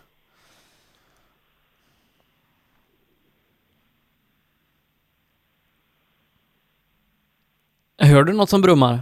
Hör 7.98 8.24
du 8.24 8.34
något 8.34 8.50
som 8.50 8.62
brummar? 8.62 9.00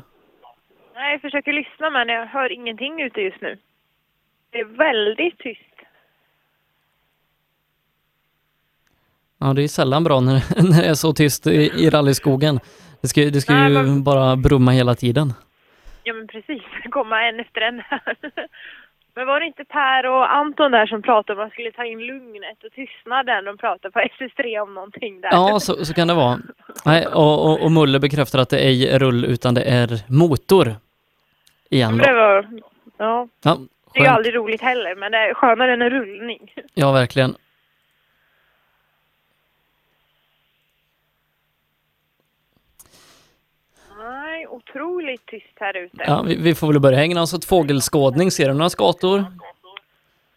Nej, 0.95 1.11
jag 1.11 1.21
försöker 1.21 1.53
lyssna 1.53 1.89
men 1.89 2.07
jag 2.07 2.25
hör 2.25 2.51
ingenting 2.51 3.01
ute 3.01 3.21
just 3.21 3.41
nu. 3.41 3.57
Det 4.49 4.59
är 4.59 4.65
väldigt 4.65 5.37
tyst. 5.39 5.68
Ja, 9.39 9.53
det 9.53 9.63
är 9.63 9.67
sällan 9.67 10.03
bra 10.03 10.19
när, 10.19 10.33
när 10.71 10.81
det 10.81 10.87
är 10.87 10.93
så 10.93 11.13
tyst 11.13 11.47
i, 11.47 11.71
i 11.75 11.89
rallyskogen. 11.89 12.59
Det 13.01 13.07
ska, 13.07 13.21
det 13.21 13.41
ska 13.41 13.53
Nej, 13.53 13.71
ju 13.71 13.77
men- 13.77 14.03
bara 14.03 14.35
brumma 14.35 14.71
hela 14.71 14.95
tiden. 14.95 15.33
Ja 16.03 16.13
men 16.13 16.27
precis, 16.27 16.61
komma 16.91 17.23
en 17.23 17.39
efter 17.39 17.61
en 17.61 17.79
här. 17.79 18.01
Men 19.15 19.27
var 19.27 19.39
det 19.39 19.45
inte 19.45 19.65
Per 19.65 20.05
och 20.09 20.35
Anton 20.35 20.71
där 20.71 20.85
som 20.85 21.01
pratade 21.01 21.33
om 21.33 21.39
att 21.39 21.43
man 21.47 21.51
skulle 21.51 21.71
ta 21.71 21.85
in 21.85 21.99
lugnet 21.99 22.63
och 22.65 22.71
tystnaden 22.71 23.47
och 23.47 23.59
prata 23.59 23.91
på 23.91 23.99
SS3 23.99 24.59
om 24.59 24.73
någonting 24.73 25.21
där? 25.21 25.29
Ja, 25.31 25.59
så, 25.59 25.85
så 25.85 25.93
kan 25.93 26.07
det 26.07 26.13
vara. 26.13 26.39
Nej, 26.85 27.07
och, 27.07 27.45
och, 27.51 27.61
och 27.63 27.71
Mulle 27.71 27.99
bekräftar 27.99 28.39
att 28.39 28.49
det 28.49 28.57
ej 28.59 28.89
är 28.89 28.99
rull 28.99 29.25
utan 29.25 29.53
det 29.53 29.61
är 29.61 29.87
motor. 30.07 30.75
Igen 31.69 31.95
Men 31.95 32.05
det 32.05 32.11
då. 32.13 32.15
var, 32.19 32.47
ja, 32.97 33.27
Ja, 33.43 33.57
det 33.93 33.99
är 33.99 34.03
ju 34.03 34.09
aldrig 34.09 34.35
roligt 34.35 34.61
heller, 34.61 34.95
men 34.95 35.11
det 35.11 35.17
är 35.17 35.33
skönare 35.33 35.73
än 35.73 35.81
en 35.81 35.89
rullning. 35.89 36.53
Ja, 36.73 36.91
verkligen. 36.91 37.35
Nej, 44.39 44.47
otroligt 44.47 45.25
tyst 45.25 45.53
här 45.59 45.77
ute. 45.77 46.03
Ja, 46.07 46.21
vi, 46.21 46.35
vi 46.35 46.55
får 46.55 46.67
väl 46.67 46.79
börja 46.79 46.99
ägna 47.01 47.21
oss 47.21 47.33
åt 47.33 47.45
fågelskådning. 47.45 48.31
Ser 48.31 48.47
du 48.47 48.53
några 48.53 48.69
skator? 48.69 49.25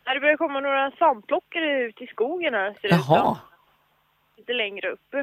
Ja, 0.05 0.15
Det 0.15 0.21
börjar 0.21 0.37
komma 0.37 0.61
några 0.61 0.91
svampplockare 0.91 1.83
ut 1.83 2.03
i 2.03 2.07
skogen 2.07 2.55
här, 2.55 2.75
ser 2.81 2.89
ut 2.89 2.93
Jaha. 2.93 3.23
som. 3.23 3.37
Lite 4.37 4.53
längre 4.53 4.91
upp. 4.91 5.15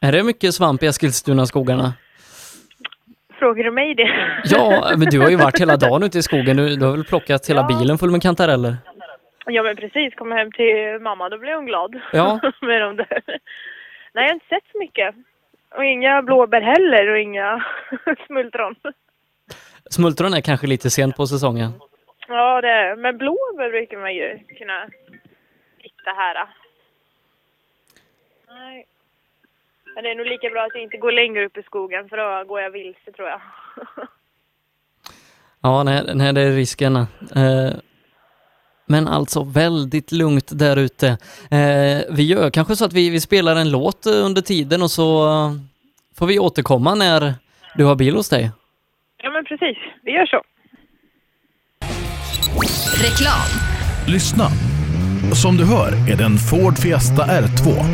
Är 0.00 0.12
det 0.12 0.22
mycket 0.22 0.54
svamp 0.54 0.82
i 0.82 0.86
Eskilstuna-skogarna? 0.86 1.92
Frågar 3.38 3.64
du 3.64 3.70
mig 3.70 3.94
det? 3.94 4.42
Ja, 4.44 4.92
men 4.96 5.08
du 5.10 5.20
har 5.20 5.30
ju 5.30 5.36
varit 5.36 5.60
hela 5.60 5.76
dagen 5.76 6.02
ute 6.02 6.18
i 6.18 6.22
skogen. 6.22 6.56
Du, 6.56 6.76
du 6.76 6.84
har 6.84 6.92
väl 6.92 7.04
plockat 7.04 7.50
hela 7.50 7.62
bilen 7.62 7.98
full 7.98 8.10
med 8.10 8.22
kantareller? 8.22 8.76
Ja 9.46 9.62
men 9.62 9.76
precis, 9.76 10.14
kommer 10.14 10.36
hem 10.36 10.52
till 10.52 10.98
mamma 11.02 11.28
då 11.28 11.38
blir 11.38 11.54
hon 11.54 11.66
glad. 11.66 12.00
Ja. 12.12 12.40
med 12.60 12.80
dem 12.80 12.96
där. 12.96 13.22
Nej, 14.12 14.24
jag 14.24 14.28
har 14.28 14.34
inte 14.34 14.46
sett 14.48 14.64
så 14.72 14.78
mycket. 14.78 15.14
Och 15.76 15.84
inga 15.84 16.22
blåbär 16.22 16.60
heller 16.60 17.10
och 17.10 17.18
inga 17.18 17.64
smultron. 18.26 18.74
Smultron 19.90 20.34
är 20.34 20.40
kanske 20.40 20.66
lite 20.66 20.90
sent 20.90 21.16
på 21.16 21.26
säsongen. 21.26 21.72
Ja, 22.28 22.60
det 22.60 22.68
är 22.68 22.96
Men 22.96 23.18
blåbär 23.18 23.70
brukar 23.70 23.98
man 23.98 24.14
ju 24.14 24.38
kunna 24.58 24.88
hitta 25.78 26.10
här. 26.16 26.48
Nej. 28.48 28.86
Men 29.94 30.04
det 30.04 30.10
är 30.10 30.14
nog 30.14 30.26
lika 30.26 30.50
bra 30.50 30.62
att 30.62 30.74
jag 30.74 30.82
inte 30.82 30.96
går 30.96 31.12
längre 31.12 31.46
upp 31.46 31.56
i 31.56 31.62
skogen 31.62 32.08
för 32.08 32.16
då 32.16 32.44
går 32.48 32.60
jag 32.60 32.70
vilse 32.70 33.12
tror 33.12 33.28
jag. 33.28 33.40
Ja, 35.66 35.82
nej, 35.82 36.02
nej 36.14 36.32
det 36.32 36.40
är 36.40 36.50
risken. 36.50 36.96
Eh, 36.96 37.72
men 38.86 39.08
alltså 39.08 39.42
väldigt 39.44 40.12
lugnt 40.12 40.58
där 40.58 40.76
ute. 40.76 41.08
Eh, 41.50 42.00
vi 42.10 42.22
gör 42.22 42.50
kanske 42.50 42.76
så 42.76 42.84
att 42.84 42.92
vi, 42.92 43.10
vi 43.10 43.20
spelar 43.20 43.56
en 43.56 43.70
låt 43.70 44.06
under 44.06 44.42
tiden 44.42 44.82
och 44.82 44.90
så 44.90 45.28
får 46.18 46.26
vi 46.26 46.38
återkomma 46.38 46.94
när 46.94 47.34
du 47.76 47.84
har 47.84 47.94
bil 47.94 48.16
hos 48.16 48.28
dig. 48.28 48.50
Ja 49.22 49.30
men 49.30 49.44
precis, 49.44 49.78
vi 50.02 50.12
gör 50.12 50.26
så. 50.26 50.42
Reklam. 53.02 53.48
Lyssna! 54.06 54.48
Som 55.34 55.56
du 55.56 55.64
hör 55.64 56.12
är 56.12 56.16
det 56.16 56.24
en 56.24 56.38
Ford 56.38 56.78
Fiesta 56.78 57.22
R2. 57.22 57.84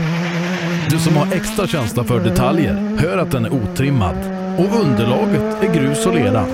Du 0.90 0.98
som 0.98 1.16
har 1.16 1.34
extra 1.34 1.66
känsla 1.66 2.04
för 2.04 2.20
detaljer 2.20 2.74
hör 2.98 3.18
att 3.18 3.30
den 3.30 3.44
är 3.44 3.50
otrimmad 3.50 4.16
och 4.58 4.80
underlaget 4.80 5.62
är 5.62 5.74
grus 5.74 6.06
och 6.06 6.14
lera. 6.14 6.46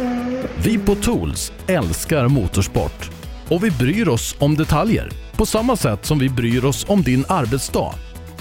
Vi 0.65 0.79
på 0.79 0.95
Tools 0.95 1.53
älskar 1.67 2.29
motorsport 2.29 3.16
och 3.49 3.65
vi 3.65 3.71
bryr 3.71 4.09
oss 4.09 4.37
om 4.39 4.55
detaljer 4.55 5.11
på 5.37 5.47
samma 5.47 5.77
sätt 5.77 6.07
som 6.07 6.19
vi 6.19 6.29
bryr 6.29 6.65
oss 6.65 6.87
om 6.89 7.03
din 7.03 7.25
arbetsdag. 7.29 7.95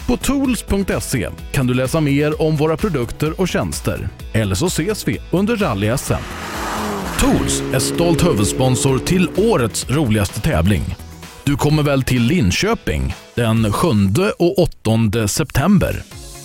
På 0.08 0.17
tools.se 0.17 1.30
kan 1.51 1.67
du 1.67 1.74
läsa 1.74 2.01
mer 2.01 2.42
om 2.42 2.56
våra 2.56 2.77
produkter 2.77 3.42
och 3.42 3.48
tjänster. 3.48 4.09
Eller 4.34 4.56
så 4.56 4.66
ses 4.66 5.08
vi 5.08 5.22
under 5.32 5.56
rally-SM. 5.56 6.22
Tools 7.19 7.61
är 7.74 7.80
stolt 7.80 8.25
huvudsponsor 8.25 9.00
till 9.00 9.30
årets 9.38 9.90
roligaste 9.90 10.42
tävling. 10.42 10.95
Du 11.43 11.58
kommer 11.58 11.84
väl 11.84 12.03
till 12.03 12.24
Linköping 12.24 13.16
den 13.35 13.72
7 13.72 13.88
och 14.40 14.59
8 14.59 15.27
september? 15.27 16.03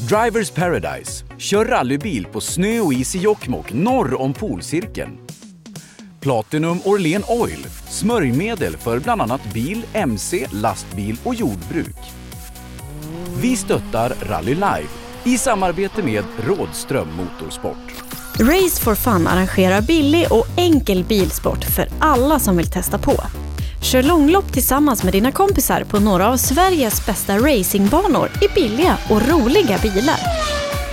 Drivers 0.09 0.51
Paradise. 0.51 1.25
Kör 1.39 1.65
rallybil 1.65 2.27
på 2.27 2.41
snö 2.41 2.81
och 2.81 2.93
is 2.93 3.15
i 3.15 3.19
Jokkmokk 3.19 3.73
norr 3.73 4.21
om 4.21 4.35
polcirkeln. 4.35 5.11
Platinum 6.21 6.81
Orlen 6.85 7.25
Oil. 7.29 7.67
Smörjmedel 7.89 8.77
för 8.77 8.99
bland 8.99 9.23
annat 9.23 9.53
bil, 9.53 9.83
mc, 9.93 10.47
lastbil 10.53 11.17
och 11.25 11.35
jordbruk. 11.35 11.97
Vi 13.41 13.57
stöttar 13.57 14.13
Rally 14.23 14.55
Live 14.55 14.89
i 15.25 15.39
samarbete 15.39 16.03
med 16.03 16.25
Rådström 16.47 17.09
Motorsport. 17.17 17.77
Race 18.39 18.83
for 18.83 18.95
Fun 18.95 19.27
arrangerar 19.27 19.81
billig 19.81 20.27
och 20.31 20.47
enkel 20.57 21.05
bilsport 21.05 21.65
för 21.65 21.89
alla 21.99 22.39
som 22.39 22.57
vill 22.57 22.71
testa 22.71 22.99
på. 22.99 23.17
Kör 23.83 24.03
långlopp 24.03 24.53
tillsammans 24.53 25.03
med 25.03 25.13
dina 25.13 25.33
kompisar 25.33 25.85
på 25.85 26.01
några 26.01 26.29
av 26.29 26.37
Sveriges 26.37 27.07
bästa 27.07 27.39
racingbanor 27.39 28.31
i 28.43 28.55
billiga 28.55 28.97
och 29.11 29.29
roliga 29.29 29.79
bilar. 29.83 30.19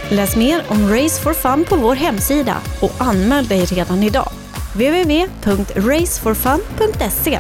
Läs 0.09 0.35
mer 0.35 0.64
om 0.67 0.89
Race 0.89 1.22
for 1.22 1.33
Fun 1.33 1.65
på 1.69 1.75
vår 1.75 1.95
hemsida 1.95 2.57
och 2.81 2.93
anmäl 2.97 3.47
dig 3.47 3.65
redan 3.65 4.03
idag 4.03 4.30
www.raceforfun.se 4.77 7.39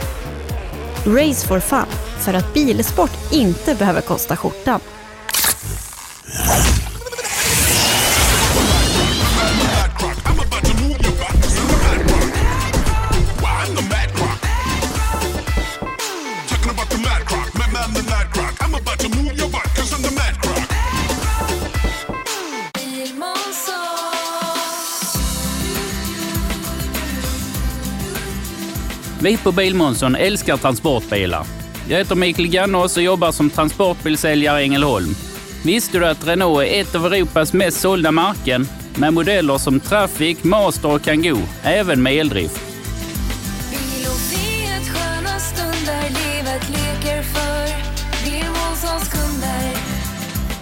Race 1.05 1.47
for 1.47 1.59
Fun, 1.59 1.85
för 2.19 2.33
att 2.33 2.53
bilsport 2.53 3.31
inte 3.31 3.75
behöver 3.75 4.01
kosta 4.01 4.35
skjortan. 4.35 4.79
Vi 29.21 29.37
på 29.37 29.51
Bilmånsson 29.51 30.15
älskar 30.15 30.57
transportbilar. 30.57 31.45
Jag 31.89 31.97
heter 31.97 32.15
Mikael 32.15 32.47
Gannås 32.47 32.97
och 32.97 33.03
jobbar 33.03 33.31
som 33.31 33.49
transportbilsäljare 33.49 34.61
i 34.61 34.63
Ängelholm. 34.63 35.15
Visste 35.65 35.99
du 35.99 36.05
att 36.05 36.27
Renault 36.27 36.67
är 36.67 36.81
ett 36.81 36.95
av 36.95 37.05
Europas 37.05 37.53
mest 37.53 37.79
sålda 37.79 38.11
märken 38.11 38.67
med 38.95 39.13
modeller 39.13 39.57
som 39.57 39.79
Traffic, 39.79 40.43
Master 40.43 40.95
och 40.95 41.01
Kangoo, 41.01 41.41
även 41.63 42.03
med 42.03 42.13
eldrift? 42.13 42.61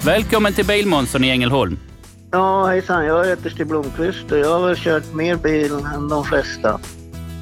Välkommen 0.05 0.53
till 0.53 0.65
Bilmånsson 0.65 1.23
i 1.23 1.29
Ängelholm. 1.29 1.79
Ja, 2.31 2.65
hejsan. 2.65 3.05
Jag 3.05 3.25
heter 3.25 3.49
Stig 3.49 3.67
Blomqvist 3.67 4.31
och 4.31 4.37
jag 4.37 4.59
har 4.59 4.67
väl 4.67 4.77
kört 4.77 5.13
mer 5.13 5.35
bil 5.35 5.71
än 5.95 6.09
de 6.09 6.25
flesta. 6.25 6.79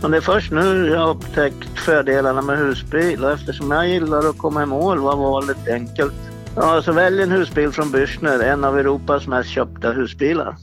Men 0.03 0.11
det 0.11 0.17
är 0.17 0.21
först 0.21 0.51
nu 0.51 0.87
jag 0.87 0.99
har 0.99 1.09
upptäckt 1.09 1.79
fördelarna 1.79 2.41
med 2.41 2.57
husbil 2.57 3.23
och 3.23 3.31
eftersom 3.31 3.71
jag 3.71 3.87
gillar 3.87 4.29
att 4.29 4.37
komma 4.37 4.63
i 4.63 4.65
mål 4.65 4.99
var 4.99 5.15
valet 5.15 5.67
enkelt. 5.67 6.13
Ja, 6.55 6.81
så 6.81 6.91
välj 6.91 7.21
en 7.23 7.31
husbil 7.31 7.71
från 7.71 7.91
Bürstner, 7.91 8.43
en 8.43 8.63
av 8.63 8.79
Europas 8.79 9.27
mest 9.27 9.49
köpta 9.49 9.91
husbilar. 9.91 10.55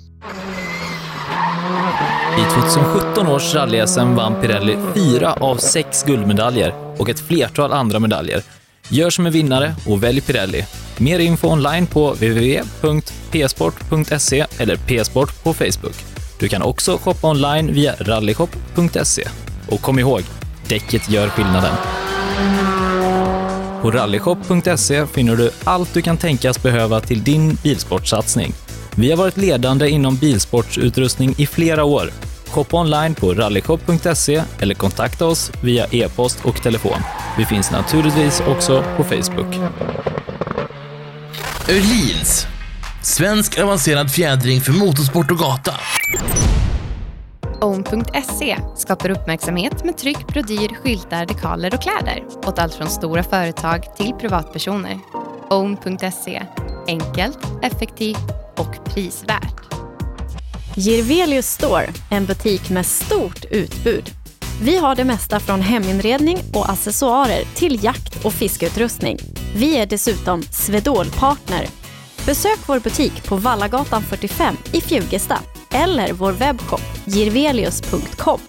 I 2.38 2.42
2017 2.72 3.26
års 3.26 3.54
rally-SM 3.54 4.14
vann 4.14 4.40
Pirelli 4.40 4.78
fyra 4.94 5.32
av 5.32 5.56
sex 5.56 6.02
guldmedaljer 6.02 6.74
och 6.98 7.08
ett 7.08 7.20
flertal 7.20 7.72
andra 7.72 7.98
medaljer. 7.98 8.42
Gör 8.88 9.10
som 9.10 9.26
en 9.26 9.32
vinnare 9.32 9.72
och 9.86 10.02
välj 10.02 10.20
Pirelli. 10.20 10.64
Mer 10.98 11.18
info 11.18 11.48
online 11.48 11.86
på 11.86 12.10
www.psport.se 12.10 12.86
eller 14.58 14.76
psport 14.76 15.44
på 15.44 15.54
Facebook. 15.54 16.09
Du 16.40 16.48
kan 16.48 16.62
också 16.62 16.98
shoppa 16.98 17.30
online 17.30 17.72
via 17.72 17.94
rallyshop.se. 17.98 19.28
Och 19.68 19.80
kom 19.80 19.98
ihåg, 19.98 20.22
däcket 20.68 21.10
gör 21.10 21.28
skillnaden. 21.28 21.74
På 23.82 23.90
rallyshop.se 23.90 25.06
finner 25.06 25.36
du 25.36 25.50
allt 25.64 25.94
du 25.94 26.02
kan 26.02 26.16
tänkas 26.16 26.62
behöva 26.62 27.00
till 27.00 27.24
din 27.24 27.58
bilsportsatsning. 27.62 28.52
Vi 28.94 29.10
har 29.10 29.16
varit 29.16 29.36
ledande 29.36 29.88
inom 29.88 30.16
bilsportsutrustning 30.16 31.34
i 31.38 31.46
flera 31.46 31.84
år. 31.84 32.10
Shoppa 32.46 32.80
online 32.80 33.14
på 33.14 33.34
rallyshop.se 33.34 34.42
eller 34.60 34.74
kontakta 34.74 35.26
oss 35.26 35.52
via 35.62 35.86
e-post 35.90 36.38
och 36.44 36.62
telefon. 36.62 36.98
Vi 37.38 37.44
finns 37.44 37.70
naturligtvis 37.70 38.42
också 38.46 38.84
på 38.96 39.04
Facebook. 39.04 39.54
Öhlins. 41.68 42.46
Svensk 43.02 43.58
avancerad 43.58 44.10
fjädring 44.10 44.60
för 44.60 44.72
motorsport 44.72 45.30
och 45.30 45.38
gata. 45.38 45.74
Own.se 47.60 48.58
skapar 48.76 49.10
uppmärksamhet 49.10 49.84
med 49.84 49.98
tryck, 49.98 50.26
brodyr, 50.26 50.74
skyltar, 50.82 51.26
dekaler 51.26 51.74
och 51.74 51.82
kläder 51.82 52.24
åt 52.46 52.58
allt 52.58 52.74
från 52.74 52.88
stora 52.88 53.22
företag 53.22 53.96
till 53.96 54.12
privatpersoner. 54.12 54.98
Own.se 55.50 56.42
enkelt, 56.86 57.38
effektivt 57.62 58.30
och 58.56 58.84
prisvärt. 58.84 59.74
Girvelius 60.74 61.46
Store, 61.46 61.86
en 62.10 62.26
butik 62.26 62.70
med 62.70 62.86
stort 62.86 63.44
utbud. 63.50 64.10
Vi 64.62 64.78
har 64.78 64.94
det 64.94 65.04
mesta 65.04 65.40
från 65.40 65.60
heminredning 65.60 66.38
och 66.54 66.70
accessoarer 66.70 67.44
till 67.54 67.84
jakt 67.84 68.24
och 68.24 68.32
fiskeutrustning. 68.32 69.18
Vi 69.54 69.76
är 69.76 69.86
dessutom 69.86 70.42
Swedol-partner. 70.42 71.79
Besök 72.32 72.60
vår 72.68 72.80
butik 72.88 73.28
på 73.28 73.34
Vallagatan 73.36 74.02
45 74.02 74.54
i 74.78 74.80
Fjugesta 74.88 75.36
eller 75.84 76.08
vår 76.20 76.32
webbshop 76.42 76.84
girvelius.com. 77.14 78.40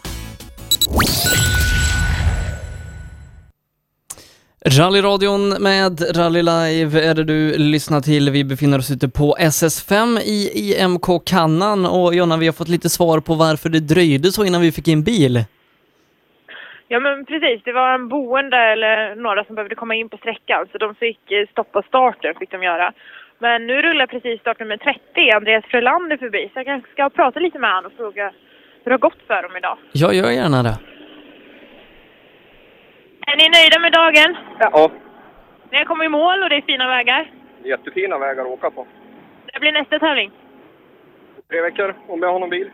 Rallyradion 4.78 5.50
med 5.64 6.18
Rally 6.18 6.42
Live 6.42 7.10
är 7.10 7.14
det 7.16 7.24
du 7.24 7.58
lyssnar 7.58 8.02
till. 8.02 8.30
Vi 8.30 8.44
befinner 8.44 8.78
oss 8.78 8.92
ute 8.92 9.10
på 9.10 9.36
SS5 9.40 10.20
i 10.20 10.38
IMK 10.64 11.08
Kannan 11.26 11.86
och 11.86 12.16
Jonna, 12.16 12.38
vi 12.38 12.46
har 12.46 12.54
fått 12.54 12.76
lite 12.76 12.90
svar 12.90 13.20
på 13.20 13.34
varför 13.36 13.70
det 13.70 13.80
dröjde 13.80 14.32
så 14.32 14.46
innan 14.46 14.62
vi 14.62 14.72
fick 14.72 14.88
in 14.88 15.04
bil. 15.04 15.44
Ja 16.88 17.00
men 17.00 17.26
precis, 17.26 17.64
det 17.64 17.74
var 17.74 17.94
en 17.94 18.08
boende 18.08 18.58
eller 18.58 19.16
några 19.16 19.44
som 19.44 19.56
behövde 19.56 19.76
komma 19.76 19.96
in 19.96 20.10
på 20.10 20.18
sträckan 20.18 20.68
så 20.72 20.78
de 20.78 20.96
fick 20.96 21.32
eh, 21.32 21.48
stoppa 21.52 21.82
starten 21.82 22.36
fick 22.40 22.52
de 22.52 22.64
göra. 22.64 22.94
Men 23.42 23.68
nu 23.68 23.82
rullar 23.82 24.08
precis 24.08 24.40
startnummer 24.42 24.78
30, 24.78 25.30
Andreas 25.36 25.66
Frölander 25.66 26.18
förbi 26.18 26.50
så 26.54 26.60
jag 26.60 26.66
kanske 26.66 26.92
ska 26.92 27.10
prata 27.10 27.40
lite 27.40 27.60
med 27.60 27.74
honom 27.76 27.92
och 27.92 27.98
fråga 27.98 28.26
hur 28.84 28.90
det 28.90 28.92
har 28.92 28.98
gått 28.98 29.22
för 29.28 29.44
dem 29.44 29.58
idag. 29.58 29.78
Ja, 29.92 30.14
gör 30.14 30.32
gärna 30.32 30.64
det. 30.64 30.76
Är 33.28 33.36
ni 33.38 33.50
nöjda 33.50 33.80
med 33.80 33.92
dagen? 33.92 34.36
Ja, 34.60 34.92
Ni 35.72 35.78
har 35.78 35.86
kommit 35.86 36.06
i 36.06 36.10
mål 36.10 36.44
och 36.44 36.50
det 36.50 36.56
är 36.56 36.62
fina 36.62 36.88
vägar. 36.88 37.32
jättefina 37.64 38.18
vägar 38.18 38.42
att 38.44 38.50
åka 38.50 38.70
på. 38.72 38.88
Det 39.54 39.60
blir 39.60 39.72
nästa 39.72 40.00
tävling. 40.00 40.32
Tre 41.50 41.62
veckor 41.62 41.96
om 42.08 42.22
jag 42.22 42.32
har 42.34 42.40
någon 42.40 42.50
bil. 42.50 42.70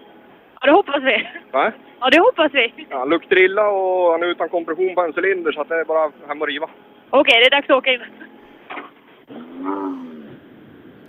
Ja, 0.62 0.66
det 0.68 0.72
hoppas 0.72 1.04
vi. 1.04 1.28
Nej. 1.52 1.72
Ja, 2.00 2.10
det 2.10 2.20
hoppas 2.20 2.54
vi. 2.54 2.74
Ja, 2.90 2.98
han 3.00 3.10
luktar 3.10 3.38
illa 3.42 3.70
och 3.70 4.12
han 4.12 4.24
är 4.24 4.28
utan 4.28 4.50
kompression 4.50 4.96
på 4.96 5.02
en 5.02 5.14
cylinder 5.18 5.52
så 5.52 5.62
att 5.62 5.70
det 5.70 5.76
är 5.80 5.86
bara 5.86 6.12
hem 6.28 6.42
och 6.42 6.48
riva. 6.48 6.70
Okej, 7.10 7.40
det 7.42 7.46
är 7.46 7.50
dags 7.52 7.70
att 7.70 7.76
åka 7.76 7.92
in. 7.94 8.02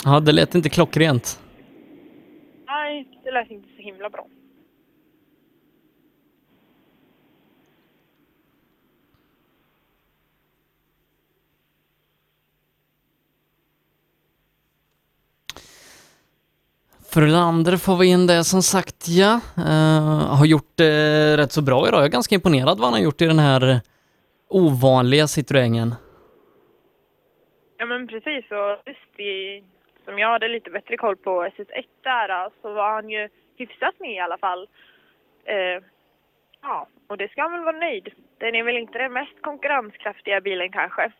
Ja, 0.09 0.21
det 0.21 0.33
lät 0.33 0.55
inte 0.55 0.69
klockrent. 0.69 1.41
Nej, 2.67 3.21
det 3.25 3.31
lät 3.31 3.51
inte 3.51 3.69
så 3.77 3.83
himla 3.83 4.11
bra. 4.11 4.27
Frölander 17.09 17.77
får 17.77 17.97
vi 17.97 18.07
in 18.07 18.27
det 18.27 18.45
som 18.45 18.63
sagt, 18.63 19.09
ja. 19.09 19.41
Eh, 19.57 20.37
har 20.37 20.47
gjort 20.47 20.73
det 20.75 21.37
rätt 21.37 21.53
så 21.53 21.63
bra 21.63 21.89
idag. 21.89 22.01
Jag 22.01 22.07
är 22.07 22.11
ganska 22.11 22.35
imponerad 22.35 22.79
vad 22.79 22.87
han 22.87 22.93
har 22.93 23.01
gjort 23.01 23.21
i 23.21 23.27
den 23.27 23.39
här 23.39 23.81
ovanliga 24.49 25.27
Citroengen. 25.27 25.95
Ja, 27.79 27.87
men 27.87 28.09
precis. 28.09 28.45
Och 28.51 28.89
just 28.89 29.21
i, 29.21 29.65
som 30.09 30.19
jag 30.19 30.29
hade 30.29 30.49
lite 30.49 30.71
bättre 30.71 30.97
koll 30.97 31.17
på 31.17 31.45
SS1 31.45 31.85
där 32.03 32.51
så 32.63 32.73
var 32.73 32.91
han 32.93 33.11
ju 33.11 33.29
hyfsat 33.57 33.95
med 34.01 34.13
i 34.13 34.19
alla 34.19 34.39
fall. 34.39 34.69
Eh, 35.45 35.83
ja, 36.63 36.87
och 37.09 37.17
det 37.17 37.31
ska 37.31 37.43
han 37.43 37.53
väl 37.53 37.65
vara 37.65 37.77
nöjd. 37.77 38.09
Den 38.39 38.55
är 38.55 38.63
väl 38.63 38.77
inte 38.77 38.99
den 38.99 39.13
mest 39.13 39.43
konkurrenskraftiga 39.43 40.41
bilen 40.41 40.73
kanske. 40.73 41.13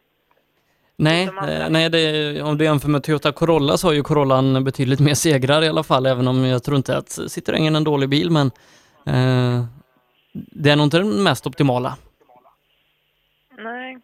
Nej, 0.97 1.27
eh, 1.27 1.71
nej 1.71 1.91
det, 1.91 2.43
om 2.43 2.59
du 2.59 2.65
jämför 2.65 2.89
med 2.89 3.03
Toyota 3.03 3.33
Corolla 3.33 3.77
så 3.77 3.89
har 3.89 3.95
ju 3.95 4.03
Corollan 4.03 4.65
betydligt 4.65 5.01
mer 5.01 5.15
segrar 5.15 5.65
i 5.65 5.69
alla 5.69 5.83
fall, 5.83 6.07
även 6.07 6.29
om 6.29 6.45
jag 6.45 6.65
tror 6.65 6.77
inte 6.77 6.97
att 6.97 7.11
Citroengen 7.11 7.75
är 7.75 7.77
en 7.77 7.85
dålig 7.85 8.09
bil, 8.09 8.31
men 8.31 8.47
eh, 9.07 9.65
det 10.33 10.71
är 10.71 10.77
nog 10.77 10.87
inte 10.87 10.99
den 10.99 11.23
mest 11.23 11.47
optimala. 11.47 11.97
Nej. 13.59 13.99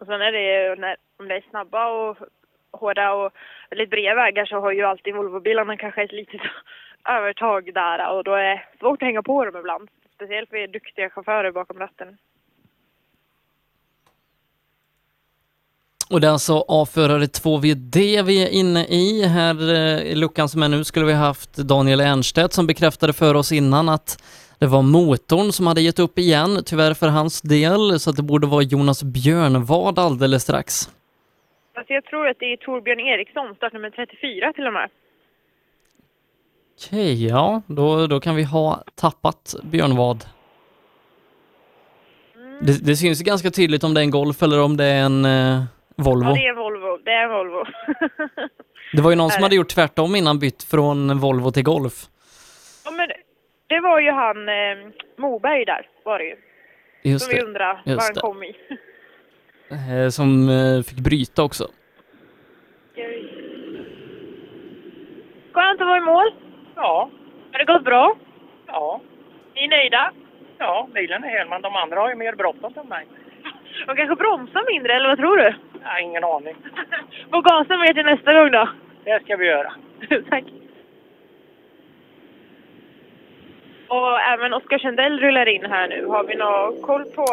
Och 0.00 0.06
sen 0.06 0.20
är 0.20 0.32
det 0.32 0.42
ju, 0.42 0.76
när, 0.76 0.96
om 1.18 1.28
det 1.28 1.34
är 1.34 1.44
snabba 1.50 1.86
och 1.88 2.16
hårda 2.72 3.12
och 3.12 3.32
väldigt 3.72 3.90
breda 3.90 4.14
vägar 4.14 4.46
så 4.46 4.60
har 4.60 4.72
ju 4.72 4.82
alltid 4.82 5.14
Volvobilarna 5.14 5.76
kanske 5.76 6.02
ett 6.02 6.12
litet 6.12 6.40
övertag 7.18 7.74
där 7.74 7.98
och 8.12 8.24
då 8.24 8.34
är 8.34 8.44
det 8.44 8.62
svårt 8.78 9.02
att 9.02 9.06
hänga 9.06 9.22
på 9.22 9.44
dem 9.44 9.56
ibland. 9.56 9.88
Speciellt 10.14 10.50
för 10.50 10.66
duktiga 10.66 11.10
chaufförer 11.10 11.52
bakom 11.52 11.78
ratten. 11.78 12.08
Och 16.10 16.20
det 16.20 16.26
är 16.26 16.30
alltså 16.30 16.64
A-förare 16.68 17.24
2VD 17.24 18.22
vi 18.22 18.44
är 18.44 18.48
inne 18.48 18.84
i. 18.84 19.24
Här 19.24 19.74
eh, 19.74 20.12
i 20.12 20.14
luckan 20.14 20.48
som 20.48 20.62
är 20.62 20.68
nu 20.68 20.84
skulle 20.84 21.06
vi 21.06 21.12
haft 21.12 21.56
Daniel 21.56 22.00
Ernstedt 22.00 22.52
som 22.52 22.66
bekräftade 22.66 23.12
för 23.12 23.34
oss 23.34 23.52
innan 23.52 23.88
att 23.88 24.22
det 24.58 24.66
var 24.66 24.82
motorn 24.82 25.52
som 25.52 25.66
hade 25.66 25.80
gett 25.80 25.98
upp 25.98 26.18
igen, 26.18 26.62
tyvärr 26.66 26.94
för 26.94 27.08
hans 27.08 27.42
del, 27.42 28.00
så 28.00 28.10
att 28.10 28.16
det 28.16 28.22
borde 28.22 28.46
vara 28.46 28.62
Jonas 28.62 29.02
Björnvad 29.02 29.98
alldeles 29.98 30.42
strax. 30.42 30.88
Alltså 31.74 31.92
jag 31.92 32.04
tror 32.04 32.28
att 32.28 32.38
det 32.38 32.52
är 32.52 32.56
Torbjörn 32.56 33.00
Eriksson, 33.00 33.54
startnummer 33.54 33.90
34 33.90 34.52
till 34.52 34.66
och 34.66 34.72
med. 34.72 34.90
Okej, 36.76 37.26
ja, 37.26 37.62
då, 37.66 38.06
då 38.06 38.20
kan 38.20 38.36
vi 38.36 38.42
ha 38.42 38.84
tappat 38.94 39.54
Björnvad. 39.62 40.24
Det, 42.60 42.86
det 42.86 42.96
syns 42.96 43.22
ganska 43.22 43.50
tydligt 43.50 43.84
om 43.84 43.94
det 43.94 44.00
är 44.00 44.02
en 44.02 44.10
Golf 44.10 44.42
eller 44.42 44.62
om 44.62 44.76
det 44.76 44.84
är 44.84 45.02
en 45.04 45.24
eh, 45.24 45.62
Volvo. 45.96 46.28
Ja, 46.28 46.34
det 46.34 46.46
är 46.46 46.50
en 46.50 46.56
Volvo. 46.56 46.98
Det 47.04 47.10
är 47.10 47.24
en 47.24 47.30
Volvo. 47.30 47.64
Det 48.92 49.02
var 49.02 49.10
ju 49.10 49.16
någon 49.16 49.30
som 49.30 49.42
hade 49.42 49.56
gjort 49.56 49.68
tvärtom 49.68 50.16
innan 50.16 50.38
bytt 50.38 50.62
från 50.62 51.18
Volvo 51.18 51.50
till 51.50 51.62
Golf. 51.62 52.06
ja, 52.84 52.90
men 52.90 53.08
det 53.66 53.80
var 53.80 54.00
ju 54.00 54.10
han 54.10 54.48
eh, 54.48 54.92
Moberg 55.18 55.64
där, 55.64 55.88
var 56.04 56.18
det 56.18 56.24
ju. 56.24 56.36
Just 57.02 57.24
som 57.24 57.34
vi 57.34 57.40
det, 57.40 57.46
undrar 57.46 57.82
just 57.84 57.96
vad 57.96 58.02
han 58.02 58.14
kom 58.14 58.42
i. 58.42 58.54
Eh, 59.72 60.08
Som 60.08 60.48
eh, 60.48 60.82
fick 60.82 60.98
bryta 61.00 61.42
också. 61.42 61.64
Skönt 65.52 65.80
att 65.80 65.86
vara 65.86 65.98
i 65.98 66.00
mål. 66.00 66.30
Ja. 66.76 67.10
Har 67.52 67.58
det 67.58 67.64
gått 67.64 67.84
bra? 67.84 68.16
Ja. 68.66 69.00
Ni 69.54 69.64
är 69.64 69.68
nöjda? 69.68 70.12
Ja, 70.58 70.88
bilen 70.94 71.24
är 71.24 71.28
hel, 71.28 71.48
men 71.48 71.62
de 71.62 71.76
andra 71.76 72.00
har 72.00 72.08
ju 72.08 72.14
mer 72.14 72.34
bråttom 72.34 72.72
än 72.76 72.88
mig. 72.88 73.06
De 73.86 73.96
kanske 73.96 74.16
bromsar 74.16 74.72
mindre, 74.72 74.92
eller 74.94 75.08
vad 75.08 75.18
tror 75.18 75.36
du? 75.36 75.54
Ja, 75.84 76.00
ingen 76.00 76.24
aning. 76.24 76.56
Få 77.30 77.40
gasa 77.40 77.76
mer 77.76 77.94
till 77.94 78.04
nästa 78.04 78.32
gång 78.34 78.50
då. 78.50 78.68
Det 79.04 79.22
ska 79.24 79.36
vi 79.36 79.46
göra. 79.46 79.72
Tack. 80.30 80.44
Och 83.88 84.20
även 84.20 84.52
Oskar 84.54 84.78
Sundell 84.78 85.20
rullar 85.20 85.48
in 85.48 85.64
här 85.64 85.88
nu. 85.88 86.06
Har 86.06 86.24
vi 86.24 86.34
någon 86.36 86.82
koll 86.82 87.04
på 87.04 87.24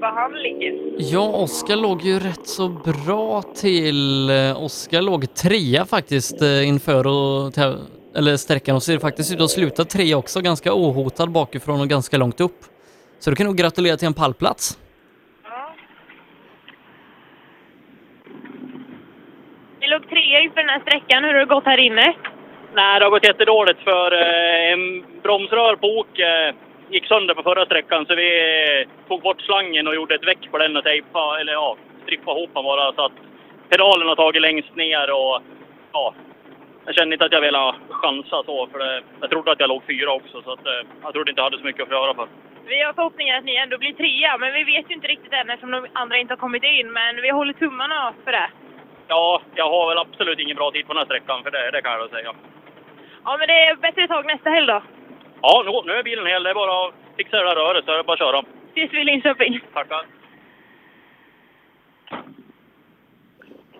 var 0.00 0.12
han 0.12 0.32
ligger? 0.32 0.74
Ja, 0.98 1.28
Oskar 1.28 1.76
låg 1.76 2.02
ju 2.02 2.18
rätt 2.18 2.46
så 2.46 2.68
bra 2.68 3.42
till. 3.42 4.30
Eh, 4.30 4.64
Oskar 4.64 5.02
låg 5.02 5.34
trea 5.34 5.84
faktiskt 5.84 6.42
eh, 6.42 6.68
inför 6.68 7.06
och 7.06 7.52
eller 8.16 8.36
sträckan 8.36 8.76
och 8.76 8.82
ser 8.82 8.98
faktiskt 8.98 9.34
ut 9.34 9.40
att 9.40 9.50
sluta 9.50 9.84
trea 9.84 10.16
också, 10.16 10.40
ganska 10.40 10.74
ohotad 10.74 11.30
bakifrån 11.30 11.80
och 11.80 11.88
ganska 11.88 12.16
långt 12.16 12.40
upp. 12.40 12.60
Så 13.18 13.30
du 13.30 13.36
kan 13.36 13.46
nog 13.46 13.56
gratulera 13.56 13.96
till 13.96 14.06
en 14.06 14.14
pallplats. 14.14 14.78
Ni 19.80 19.88
låg 19.88 20.08
trea 20.08 20.40
inför 20.40 20.60
den 20.60 20.68
här 20.68 20.80
sträckan. 20.80 21.24
Hur 21.24 21.32
har 21.32 21.40
det 21.40 21.54
gått 21.54 21.64
här 21.64 21.78
inne? 21.78 22.14
Nej, 22.74 22.98
det 22.98 23.04
har 23.06 23.10
gått 23.10 23.26
jättedåligt 23.26 23.80
för 23.80 24.12
eh, 24.12 24.72
en 24.72 25.04
bromsrör 25.22 25.76
på 25.76 25.86
ok 25.86 26.18
eh, 26.18 26.54
gick 26.90 27.06
sönder 27.06 27.34
på 27.34 27.42
förra 27.42 27.66
sträckan 27.66 28.06
så 28.06 28.14
vi 28.14 28.28
eh, 28.80 29.08
tog 29.08 29.22
bort 29.22 29.40
slangen 29.40 29.86
och 29.88 29.94
gjorde 29.94 30.14
ett 30.14 30.26
väck 30.26 30.50
på 30.50 30.58
den 30.58 30.76
och 30.76 30.84
tejpade, 30.84 31.40
eller 31.40 31.52
ja, 31.52 31.76
strippade 32.02 32.40
ihop 32.40 32.50
den 32.54 32.64
bara 32.64 32.92
så 32.92 33.04
att 33.04 33.12
pedalen 33.68 34.08
har 34.08 34.16
tagit 34.16 34.42
längst 34.42 34.76
ner 34.76 35.10
och 35.10 35.42
ja, 35.92 36.14
jag 36.86 36.94
kände 36.94 37.14
inte 37.14 37.24
att 37.24 37.32
jag 37.32 37.40
ville 37.40 37.74
chansa 37.90 38.42
så 38.46 38.66
för 38.66 38.78
det, 38.78 39.02
jag 39.20 39.30
trodde 39.30 39.52
att 39.52 39.60
jag 39.60 39.68
låg 39.68 39.82
fyra 39.86 40.12
också 40.12 40.42
så 40.42 40.52
att 40.52 40.66
eh, 40.66 40.86
jag 41.02 41.12
trodde 41.12 41.30
inte 41.30 41.40
jag 41.40 41.44
hade 41.44 41.58
så 41.58 41.64
mycket 41.64 41.82
att 41.82 41.90
göra 41.90 42.14
för. 42.14 42.28
Vi 42.66 42.82
har 42.82 42.92
förhoppningar 42.92 43.38
att 43.38 43.44
ni 43.44 43.56
ändå 43.56 43.78
blir 43.78 43.92
trea, 43.92 44.38
men 44.38 44.52
vi 44.52 44.64
vet 44.64 44.90
ju 44.90 44.94
inte 44.94 45.08
riktigt 45.08 45.32
än 45.32 45.50
eftersom 45.50 45.70
de 45.70 45.86
andra 45.92 46.16
inte 46.18 46.32
har 46.32 46.38
kommit 46.38 46.64
in. 46.64 46.92
Men 46.92 47.22
vi 47.22 47.30
håller 47.30 47.52
tummarna 47.52 48.14
för 48.24 48.32
det. 48.32 48.48
Ja, 49.08 49.42
jag 49.54 49.70
har 49.70 49.88
väl 49.88 49.98
absolut 49.98 50.38
ingen 50.38 50.56
bra 50.56 50.70
tid 50.70 50.86
på 50.86 50.92
den 50.92 50.98
här 50.98 51.04
sträckan 51.04 51.42
för 51.42 51.50
det, 51.50 51.70
det 51.70 51.82
kan 51.82 51.92
jag 51.92 51.98
väl 51.98 52.10
säga. 52.10 52.32
Ja, 53.24 53.36
men 53.38 53.48
det 53.48 53.62
är 53.62 53.76
bättre 53.76 54.08
tag 54.08 54.26
nästa 54.26 54.50
helg 54.50 54.66
då. 54.66 54.82
Ja, 55.46 55.62
nu, 55.66 55.70
nu 55.88 55.92
är 55.98 56.02
bilen 56.02 56.26
hel. 56.26 56.42
Det 56.42 56.50
är 56.50 56.54
bara 56.54 56.76
att 56.88 56.94
fixa 57.16 57.36
det 57.36 57.44
där 57.48 57.56
röret 57.56 57.84
så 57.84 57.90
är 57.92 57.96
det 57.96 58.04
bara 58.04 58.12
att 58.12 58.18
köra. 58.18 58.38
Ses 58.74 58.92
vi 58.92 59.00
i 59.00 59.04
Linköping. 59.04 59.60
Tackar. 59.74 60.02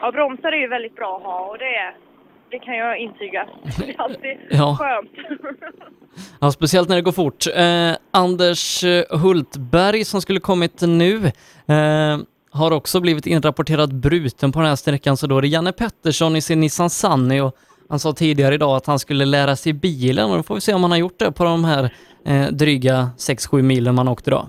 Ja, 0.01 0.13
bromsar 0.13 0.53
är 0.53 0.57
ju 0.61 0.69
väldigt 0.69 0.97
bra 0.97 1.17
att 1.17 1.23
ha 1.23 1.41
och 1.51 1.59
det, 1.59 1.95
det 2.51 2.59
kan 2.59 2.77
jag 2.77 2.99
intyga. 2.99 3.47
Det 3.79 3.91
är 3.91 4.01
alltid 4.01 4.37
Ja. 4.51 4.77
skönt. 4.81 5.11
Ja, 6.41 6.51
speciellt 6.51 6.89
när 6.89 6.97
det 6.97 7.03
går 7.03 7.13
fort. 7.13 7.45
Eh, 7.57 7.97
Anders 8.11 8.85
Hultberg 9.11 10.05
som 10.05 10.21
skulle 10.21 10.41
kommit 10.41 10.81
nu 10.83 11.27
eh, 11.69 12.19
har 12.51 12.71
också 12.73 13.01
blivit 13.01 13.27
inrapporterad 13.27 13.95
bruten 13.95 14.53
på 14.53 14.59
den 14.59 14.69
här 14.69 14.77
sträckan, 14.77 15.17
så 15.17 15.27
då 15.27 15.39
är 15.39 15.43
det 15.43 15.49
Janne 15.49 15.73
Pettersson 15.73 16.37
i 16.37 16.41
sin 16.41 16.61
Nissan 16.61 16.91
Sunny 16.91 17.41
och 17.41 17.57
Han 17.89 17.99
sa 17.99 18.13
tidigare 18.13 18.55
idag 18.55 18.77
att 18.77 18.87
han 18.87 18.99
skulle 18.99 19.25
lära 19.25 19.57
sig 19.57 19.73
bilen 19.73 20.31
och 20.31 20.37
då 20.37 20.43
får 20.43 20.55
vi 20.55 20.61
se 20.61 20.75
om 20.75 20.83
han 20.83 20.91
har 20.91 20.99
gjort 20.99 21.19
det 21.19 21.33
på 21.33 21.45
de 21.45 21.65
här 21.65 21.85
eh, 22.27 22.47
dryga 22.53 23.11
6-7 23.19 23.63
milen 23.63 23.95
man 23.95 24.09
åkte 24.09 24.31
idag. 24.31 24.47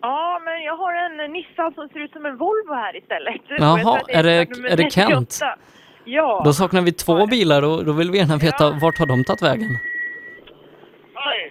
Ja, 0.00 0.40
men 0.44 0.62
jag 0.62 0.76
har 0.76 0.92
en 0.94 1.32
Nissan 1.32 1.72
som 1.74 1.88
ser 1.88 2.00
ut 2.04 2.12
som 2.12 2.26
en 2.26 2.36
Volvo 2.36 2.72
här 2.74 2.96
istället. 2.96 3.34
Jaha, 3.58 4.00
är 4.08 4.22
det- 4.22 4.70
är 4.72 4.76
det 4.76 4.90
Kent? 4.90 5.30
38. 5.30 5.58
Ja. 6.04 6.42
Då 6.44 6.52
saknar 6.52 6.80
vi 6.82 6.92
två 6.92 7.26
bilar 7.26 7.62
och 7.62 7.84
då 7.84 7.92
vill 7.92 8.10
vi 8.10 8.18
gärna 8.18 8.36
veta 8.36 8.70
vart 8.70 8.98
har 8.98 9.06
de 9.06 9.24
tagit 9.24 9.42
vägen? 9.42 9.78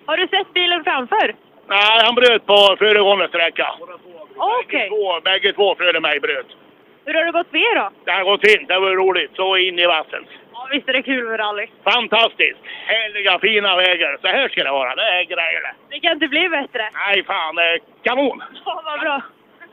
Har 0.05 0.17
du 0.17 0.27
sett 0.27 0.53
bilen 0.53 0.83
framför? 0.83 1.35
Nej, 1.69 1.99
han 2.05 2.15
bröt 2.15 2.45
på 2.45 2.75
föregående 2.79 3.27
sträcka. 3.27 3.67
Okej. 4.61 4.89
Två, 4.89 5.21
bägge 5.27 5.53
två 5.53 5.75
före 5.75 5.99
mig 5.99 6.19
bröt. 6.19 6.47
Hur 7.05 7.13
har 7.13 7.25
det 7.25 7.31
gått 7.31 7.49
för 7.49 7.57
er 7.57 7.75
då? 7.81 7.89
Det 8.05 8.11
har 8.11 8.23
gått 8.31 8.41
fint, 8.49 8.67
det 8.67 8.79
var 8.79 8.91
roligt. 9.03 9.31
Så 9.35 9.57
in 9.57 9.79
i 9.79 9.85
vassen. 9.95 10.23
Visst 10.73 10.89
är 10.89 10.93
det 10.93 11.03
kul 11.03 11.23
med 11.29 11.39
rally. 11.39 11.67
Fantastiskt! 11.83 12.59
Härliga, 12.91 13.39
fina 13.39 13.75
vägar. 13.75 14.17
Så 14.21 14.27
här 14.27 14.49
ska 14.49 14.63
det 14.63 14.71
vara. 14.71 14.95
Det 14.95 15.01
är 15.01 15.23
grejer 15.23 15.61
det. 15.61 15.73
Det 15.89 15.99
kan 15.99 16.11
inte 16.11 16.27
bli 16.27 16.49
bättre. 16.49 16.89
Nej, 16.93 17.23
fan. 17.23 17.55
Det 17.55 17.61
är 17.61 17.79
kanon! 18.03 18.43
Ja, 18.65 18.81
vad 18.85 18.99
bra. 18.99 19.21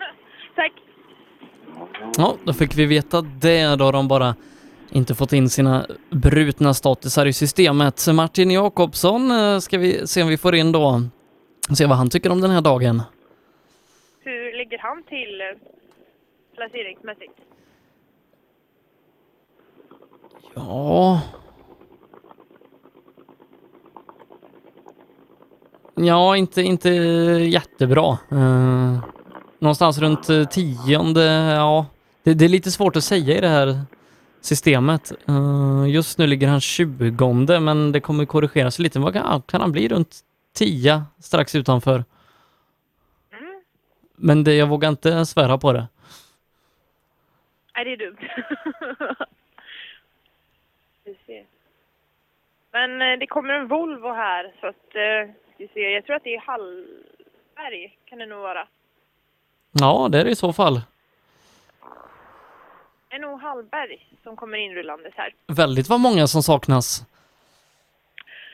Tack. 0.55 0.73
Ja, 2.17 2.37
då 2.45 2.53
fick 2.53 2.79
vi 2.79 2.87
veta 2.87 3.23
det. 3.23 3.77
Då 3.79 3.85
har 3.85 3.93
de 3.93 4.09
bara 4.09 4.35
inte 4.93 5.15
fått 5.15 5.33
in 5.33 5.49
sina 5.49 5.87
brutna 6.11 6.75
statusar 6.75 7.27
i 7.27 7.33
systemet. 7.33 8.07
Martin 8.15 8.51
Jakobsson 8.51 9.31
eh, 9.31 9.59
ska 9.59 9.79
vi 9.79 10.07
se 10.07 10.23
om 10.23 10.29
vi 10.29 10.39
får 10.39 10.55
in 10.55 10.73
då. 10.73 11.01
Se 11.79 11.87
vad 11.87 11.97
han 11.97 12.11
tycker 12.11 12.33
om 12.33 12.41
den 12.41 12.51
här 12.51 12.61
dagen. 12.61 13.03
Hur 14.25 14.59
ligger 14.59 14.79
han 14.79 15.03
till 15.03 15.41
eh, 15.41 15.47
placeringsmässigt? 16.57 17.50
Ja... 20.55 21.21
Ja, 25.95 26.37
inte, 26.37 26.63
inte 26.63 26.89
jättebra. 26.89 28.19
Eh, 28.31 29.05
någonstans 29.59 29.99
runt 29.99 30.29
eh, 30.31 30.45
tionde, 30.45 31.25
ja. 31.55 31.87
Det, 32.23 32.35
det 32.35 32.45
är 32.45 32.49
lite 32.49 32.71
svårt 32.71 32.97
att 32.97 33.05
säga 33.05 33.37
i 33.37 33.41
det 33.41 33.49
här 33.49 33.81
systemet. 34.41 35.13
Eh, 35.29 35.85
just 35.89 36.19
nu 36.19 36.27
ligger 36.27 36.49
han 36.49 36.61
tjugonde, 36.61 37.61
men 37.61 37.93
det 37.93 38.01
kommer 38.01 38.25
korrigeras 38.25 38.79
lite. 38.79 38.99
Vad 38.99 39.13
kan, 39.13 39.43
kan 39.43 39.61
han 39.61 39.73
bli 39.73 39.89
runt 39.89 40.21
tia 40.55 41.05
strax 41.19 41.55
utanför? 41.55 42.05
Men 44.17 44.45
det, 44.45 44.55
jag 44.55 44.67
vågar 44.67 44.89
inte 44.89 45.27
svära 45.27 45.59
på 45.59 45.73
det. 45.73 45.87
Nej, 47.75 47.85
det 47.85 47.93
är 47.93 47.97
dumt. 47.97 48.17
Vi 51.05 51.17
ser. 51.27 51.45
Men 52.73 53.03
eh, 53.03 53.19
det 53.19 53.27
kommer 53.27 53.55
en 53.55 53.69
Volvo 53.69 54.13
här, 54.13 54.53
så 54.61 54.67
att... 54.67 54.95
eh, 54.95 55.35
Vi 55.59 55.69
ser. 55.69 55.95
Jag 55.95 56.05
tror 56.05 56.17
att 56.17 56.25
det 56.25 56.35
är 56.35 56.41
Hallberg, 56.41 57.97
kan 58.05 58.19
det 58.19 58.27
nog 58.27 58.41
vara. 58.41 58.67
Ja, 59.73 60.09
det 60.11 60.21
är 60.21 60.25
det 60.25 60.31
i 60.31 60.37
så 60.37 60.53
fall. 60.53 60.81
Det 63.09 63.17
är 63.17 63.21
nog 63.21 63.41
Hallberg 63.41 64.07
som 64.23 64.37
kommer 64.37 64.59
inrullandes 64.59 65.13
här. 65.17 65.35
Väldigt 65.47 65.89
vad 65.89 66.01
många 66.01 66.27
som 66.27 66.43
saknas. 66.43 67.03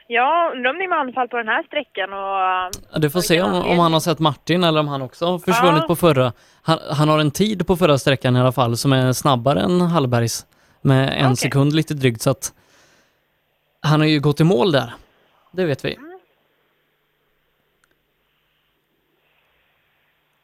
Ja, 0.08 0.50
undrar 0.54 0.70
om 0.70 0.78
det 0.78 0.84
är 0.84 0.88
manfall 0.88 1.28
på 1.28 1.36
den 1.36 1.48
här 1.48 1.62
sträckan 1.62 2.12
och... 2.12 3.00
Du 3.00 3.10
får 3.10 3.20
se 3.20 3.42
om, 3.42 3.52
om 3.70 3.78
han 3.78 3.92
har 3.92 4.00
sett 4.00 4.18
Martin 4.18 4.64
eller 4.64 4.80
om 4.80 4.88
han 4.88 5.02
också 5.02 5.26
har 5.26 5.38
försvunnit 5.38 5.80
Ja. 5.82 5.86
på 5.86 5.96
förra. 5.96 6.32
Han, 6.62 6.78
han 6.90 7.08
har 7.08 7.18
en 7.18 7.30
tid 7.30 7.66
på 7.66 7.76
förra 7.76 7.98
sträckan 7.98 8.36
i 8.36 8.40
alla 8.40 8.52
fall 8.52 8.76
som 8.76 8.92
är 8.92 9.12
snabbare 9.12 9.60
än 9.60 9.80
Hallbergs 9.80 10.46
med 10.80 11.24
en 11.24 11.36
sekund 11.36 11.72
lite 11.74 11.94
drygt 11.94 12.22
så 12.22 12.30
att 12.30 12.54
han 13.86 14.00
har 14.00 14.08
ju 14.08 14.20
gått 14.20 14.40
i 14.40 14.44
mål 14.44 14.72
där. 14.72 14.90
Det 15.50 15.64
vet 15.64 15.84
vi. 15.84 15.98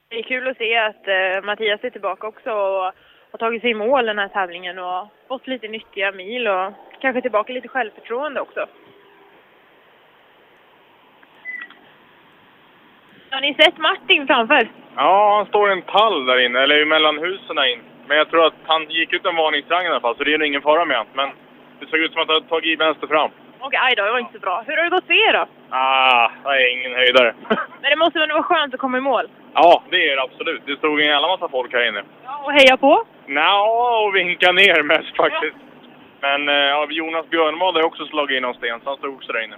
Det 0.09 0.19
är 0.19 0.23
kul 0.23 0.49
att 0.49 0.57
se 0.57 0.77
att 0.77 1.09
eh, 1.09 1.45
Mattias 1.45 1.85
är 1.85 1.91
tillbaka 1.91 2.27
också 2.27 2.51
och 2.51 2.93
har 3.33 3.39
tagit 3.39 3.63
sig 3.63 3.71
i 3.71 3.75
mål 3.75 4.07
den 4.07 4.19
här 4.19 4.29
tävlingen 4.29 4.79
och 4.79 5.09
fått 5.29 5.47
lite 5.47 5.69
nyttiga 5.69 6.13
mil 6.13 6.49
och 6.49 6.73
kanske 7.01 7.23
tillbaka 7.23 7.53
lite 7.53 7.69
självförtroende 7.69 8.41
också. 8.41 8.67
Har 13.31 13.41
ni 13.41 13.55
sett 13.55 13.79
Martin 13.79 14.27
framför? 14.27 14.71
Ja, 14.97 15.37
han 15.37 15.47
står 15.47 15.69
i 15.69 15.73
en 15.73 15.83
tall 15.83 16.27
där 16.27 16.39
inne, 16.47 16.61
eller 16.61 16.85
mellan 16.85 17.19
husen 17.19 17.57
där 17.57 17.73
in. 17.73 17.81
Men 18.07 18.17
jag 18.17 18.31
tror 18.31 18.47
att 18.47 18.55
han 18.67 18.91
gick 18.91 19.13
ut 19.13 19.27
en 19.27 19.37
varningstriangel 19.37 19.87
i 19.87 19.91
alla 19.91 20.01
fall, 20.01 20.17
så 20.17 20.25
det 20.25 20.35
är 20.35 20.39
nog 20.39 20.49
ingen 20.49 20.63
fara 20.63 20.85
med 20.85 20.97
han. 20.97 21.07
Men 21.13 21.31
det 21.83 21.91
såg 21.91 22.01
ut 22.01 22.13
som 22.13 22.23
att 22.23 22.29
han 22.29 22.35
hade 22.37 22.49
tagit 22.49 22.73
i 22.73 22.77
vänster 22.77 23.07
fram. 23.07 23.31
Okej, 23.61 23.79
aj 23.83 23.95
då, 23.97 24.05
det 24.05 24.11
var 24.13 24.19
inte 24.19 24.33
så 24.33 24.39
bra. 24.39 24.63
Hur 24.67 24.77
har 24.77 24.85
det 24.85 24.91
gått 24.97 25.07
för 25.07 25.29
er 25.29 25.33
då? 25.33 25.45
Ah, 25.71 26.31
det 26.45 26.49
är 26.49 26.73
ingen 26.79 26.95
höjdare. 27.03 27.35
Men 27.81 27.91
det 27.91 27.97
måste 27.97 28.19
väl 28.19 28.33
vara 28.33 28.43
skönt 28.43 28.75
att 28.75 28.81
komma 28.81 28.99
i 28.99 29.01
mål? 29.01 29.27
ja, 29.55 29.83
det 29.91 30.11
är 30.11 30.17
det 30.17 30.23
absolut. 30.23 30.63
Det 30.67 30.77
stod 30.77 31.01
en 31.01 31.07
jävla 31.07 31.29
massa 31.29 31.49
folk 31.49 31.73
här 31.73 31.89
inne. 31.89 32.03
Och 32.45 32.53
heja 32.53 32.77
på? 32.77 33.05
Nja, 33.27 33.63
och 34.03 34.17
vinka 34.17 34.53
ner 34.53 34.83
mest 34.83 35.17
faktiskt. 35.17 35.57
Men 36.21 36.49
eh, 36.49 36.55
ja, 36.55 36.87
Jonas 36.91 37.31
Björnvad 37.31 37.75
har 37.75 37.83
också 37.85 38.07
slagit 38.07 38.37
in 38.37 38.43
någon 38.43 38.55
sten, 38.55 38.81
så 38.81 38.89
han 38.91 38.99
stod 38.99 39.15
också 39.15 39.33
där 39.33 39.45
inne. 39.45 39.57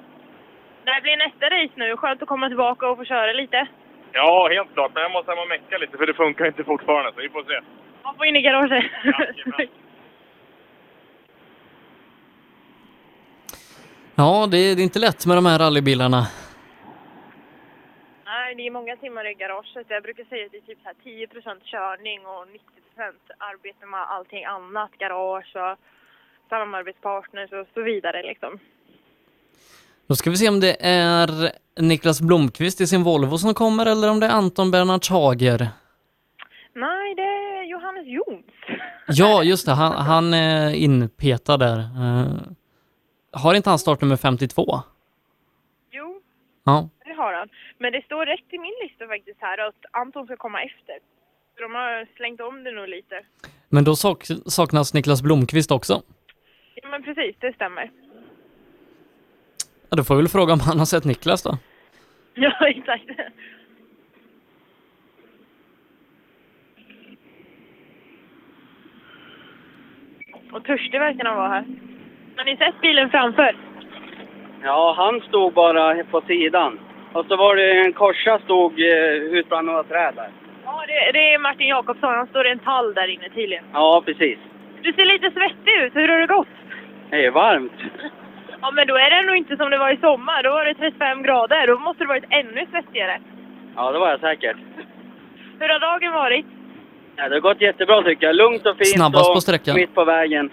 Det 0.85 0.91
här 0.91 1.01
blir 1.01 1.17
nästa 1.17 1.47
race 1.47 1.73
nu. 1.75 1.97
Skönt 1.97 2.23
att 2.23 2.29
komma 2.29 2.49
tillbaka 2.49 2.89
och 2.89 2.97
få 2.99 3.05
köra 3.05 3.33
lite. 3.33 3.67
Ja, 4.13 4.49
helt 4.53 4.75
klart. 4.75 4.91
Men 4.95 5.03
jag 5.03 5.13
måste 5.13 5.31
hem 5.31 5.39
och 5.39 5.49
mecka 5.49 5.79
lite, 5.79 5.99
för 5.99 6.07
det 6.07 6.15
funkar 6.15 6.47
inte 6.47 6.65
fortfarande. 6.65 7.13
Så 7.13 7.21
vi 7.21 7.29
får 7.29 7.43
se. 7.43 7.61
Man 8.05 8.17
får 8.17 8.27
in 8.27 8.37
i 8.37 8.43
garaget. 8.43 8.85
Ja, 9.05 9.19
det, 14.17 14.23
är- 14.59 14.75
det 14.77 14.83
är 14.83 14.85
inte 14.91 14.99
lätt 14.99 15.27
med 15.27 15.37
de 15.37 15.47
här 15.47 15.59
rallybilarna. 15.59 16.27
Nej, 18.25 18.55
det 18.55 18.67
är 18.67 18.71
många 18.71 18.97
timmar 18.97 19.31
i 19.31 19.35
garaget. 19.35 19.87
Jag 19.89 20.03
brukar 20.03 20.25
säga 20.25 20.45
att 20.47 20.53
det 20.53 20.59
är 20.59 20.67
typ 20.71 20.79
så 20.83 20.89
här 20.89 20.97
10% 21.05 21.61
körning 21.65 22.21
och 22.27 22.45
90% 22.47 23.13
arbete 23.39 23.87
med 23.87 24.01
allting 24.11 24.45
annat. 24.45 24.91
Garage 24.99 25.53
och 25.57 25.79
samarbetspartners 26.49 27.53
och 27.53 27.67
så 27.75 27.83
vidare 27.83 28.23
liksom. 28.23 28.59
Då 30.09 30.15
ska 30.17 30.31
vi 30.31 30.37
se 30.37 30.49
om 30.49 30.61
det 30.61 30.77
är 30.81 31.29
Niklas 31.81 32.21
Blomqvist 32.21 32.81
i 32.81 32.87
sin 32.87 33.03
Volvo 33.03 33.39
som 33.39 33.55
kommer 33.55 33.87
eller 33.87 34.11
om 34.11 34.21
det 34.21 34.27
är 34.27 34.31
Anton 34.31 34.71
Bernhard 34.71 35.09
Hager. 35.11 35.69
Nej, 36.75 37.15
det 37.15 37.23
är 37.23 37.63
Johannes 37.71 38.07
Jons. 38.07 38.47
Ja, 39.09 39.43
just 39.43 39.67
det. 39.67 39.73
Han, 39.73 39.93
han 39.93 40.35
är 40.35 40.75
inpetad 40.75 41.57
där. 41.57 41.79
Har 43.35 43.55
inte 43.55 43.71
han 43.71 43.79
startnummer 43.79 44.17
52? 44.17 44.81
Jo, 45.91 46.21
Ja. 46.65 46.89
det 47.05 47.13
har 47.13 47.33
han. 47.33 47.49
Men 47.79 47.93
det 47.93 48.05
står 48.05 48.27
rätt 48.27 48.45
i 48.51 48.59
min 48.59 48.75
lista 48.83 49.07
faktiskt 49.07 49.39
här 49.41 49.69
att 49.69 49.75
Anton 49.91 50.27
ska 50.27 50.37
komma 50.37 50.63
efter. 50.63 50.99
De 51.59 51.75
har 51.75 52.07
slängt 52.17 52.41
om 52.41 52.65
det 52.65 52.71
nog 52.73 52.89
lite. 52.89 53.21
Men 53.69 53.85
då 53.85 53.97
sak, 53.97 54.25
saknas 54.47 54.95
Niklas 54.95 55.23
Blomqvist 55.23 55.71
också. 55.71 56.03
Ja, 56.75 56.89
men 56.89 57.03
precis, 57.03 57.37
det 57.41 57.53
stämmer. 57.55 57.91
Ja, 59.91 59.97
då 59.97 60.05
får 60.05 60.15
vi 60.15 60.21
väl 60.23 60.29
fråga 60.29 60.53
om 60.53 60.61
han 60.61 60.79
har 60.79 60.87
sett 60.87 61.05
Niklas 61.05 61.43
då. 61.43 61.59
Ja, 62.37 62.69
exakt. 62.69 63.05
Och 70.53 70.65
törstig 70.65 70.99
verkar 71.01 71.25
han 71.25 71.37
vara 71.37 71.49
här. 71.49 71.65
Har 72.37 72.45
ni 72.45 72.57
sett 72.57 72.81
bilen 72.81 73.11
framför? 73.11 73.57
Ja, 74.63 74.95
han 74.97 75.21
stod 75.21 75.53
bara 75.53 76.05
på 76.05 76.21
sidan. 76.21 76.79
Och 77.13 77.27
så 77.27 77.37
var 77.37 77.57
det 77.57 77.71
en 77.81 77.93
korsa 77.93 78.39
stod 78.45 78.81
eh, 78.81 79.13
ut 79.37 79.49
bland 79.49 79.67
några 79.67 79.83
träd 79.83 80.13
där. 80.17 80.29
Ja, 80.65 80.85
det, 80.87 81.13
det 81.13 81.35
är 81.35 81.39
Martin 81.39 81.69
Jakobsson. 81.69 82.15
Han 82.15 82.27
står 82.27 82.47
i 82.47 82.51
en 82.51 82.59
tall 82.59 82.95
där 82.95 83.09
inne 83.09 83.29
tydligen. 83.29 83.65
Ja, 83.73 84.03
precis. 84.07 84.39
Du 84.83 84.93
ser 84.93 85.05
lite 85.05 85.31
svettig 85.31 85.75
ut. 85.83 85.95
Hur 85.95 86.09
har 86.09 86.19
det 86.19 86.27
gått? 86.27 86.49
Det 87.11 87.27
är 87.27 87.31
varmt. 87.31 87.73
Ja, 88.61 88.71
men 88.71 88.87
då 88.87 88.95
är 88.97 89.11
det 89.11 89.27
nog 89.27 89.37
inte 89.37 89.57
som 89.57 89.71
det 89.71 89.79
var 89.79 89.91
i 89.91 89.97
sommar. 89.97 90.43
Då 90.43 90.51
var 90.51 90.65
det 90.65 90.75
35 90.75 91.23
grader. 91.23 91.67
Då 91.67 91.79
måste 91.79 92.05
det 92.05 92.09
varit 92.09 92.25
ännu 92.31 92.67
svettigare. 92.71 93.21
Ja, 93.77 93.93
det 93.93 93.99
var 93.99 94.09
jag 94.11 94.21
säkert. 94.21 94.57
Hur 95.61 95.69
har 95.69 95.81
dagen 95.81 96.13
varit? 96.13 96.47
Ja, 97.17 97.29
det 97.29 97.35
har 97.35 97.41
gått 97.41 97.61
jättebra 97.61 98.03
tycker 98.03 98.27
jag. 98.27 98.37
Lugnt 98.37 98.67
och 98.67 98.77
fint 98.77 98.89
Snabbast 98.89 99.29
och 99.29 99.35
på 99.35 99.41
sträckan. 99.41 99.75
mitt 99.77 99.95
på 99.95 100.05
vägen. 100.05 100.51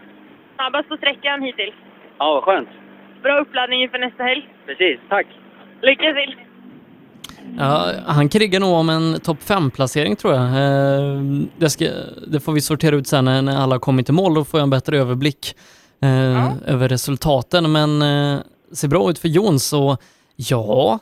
Snabbast 0.61 0.89
på 0.89 0.97
sträckan 0.97 1.41
hittills. 1.41 1.75
Ja, 2.19 2.33
vad 2.33 2.43
skönt. 2.43 2.69
Bra 3.23 3.39
uppladdning 3.41 3.81
inför 3.83 3.99
nästa 3.99 4.23
helg. 4.23 4.49
Precis, 4.65 4.99
tack. 5.09 5.27
Lycka 5.81 6.03
till! 6.13 6.35
Ja, 7.57 7.91
han 8.05 8.29
krigar 8.29 8.59
nog 8.59 8.73
om 8.73 8.89
en 8.89 9.19
topp 9.19 9.37
5-placering 9.39 10.15
tror 10.15 10.33
jag. 10.33 10.43
Eh, 10.43 11.21
Det, 11.57 11.69
ska, 11.69 11.85
det 12.27 12.39
får 12.39 12.53
vi 12.53 12.61
sortera 12.61 12.95
ut 12.95 13.07
sen 13.07 13.25
när 13.25 13.57
alla 13.57 13.75
har 13.75 13.79
kommit 13.79 14.09
i 14.09 14.11
mål. 14.11 14.33
Då 14.33 14.45
får 14.45 14.59
jag 14.59 14.63
en 14.63 14.69
bättre 14.69 14.97
överblick 14.97 15.55
eh, 16.01 16.69
över 16.73 16.89
resultaten. 16.89 17.71
Men 17.71 18.01
eh, 18.01 18.39
ser 18.73 18.87
bra 18.87 19.09
ut 19.09 19.19
för 19.19 19.27
Jons 19.27 19.67
så 19.67 19.97
ja, 20.35 20.99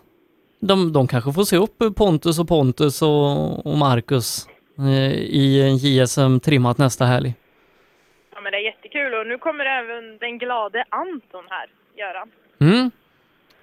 de, 0.61 0.93
de 0.93 1.07
kanske 1.07 1.33
får 1.33 1.43
se 1.43 1.57
upp 1.57 1.95
Pontus 1.95 2.39
och 2.39 2.47
Pontus 2.47 3.01
och, 3.01 3.65
och 3.65 3.77
Marcus 3.77 4.47
i 5.17 5.61
en 5.61 5.77
JSM 5.77 6.39
trimmat 6.39 6.77
nästa 6.77 7.05
helg. 7.05 7.33
Ja, 8.35 8.41
men 8.41 8.51
det 8.51 8.57
är 8.57 8.61
jättekul 8.89 9.13
och 9.13 9.27
nu 9.27 9.37
kommer 9.37 9.65
även 9.65 10.17
den 10.17 10.37
glade 10.37 10.83
Anton 10.89 11.43
här, 11.49 11.67
Göran. 11.97 12.31
Mm. 12.61 12.91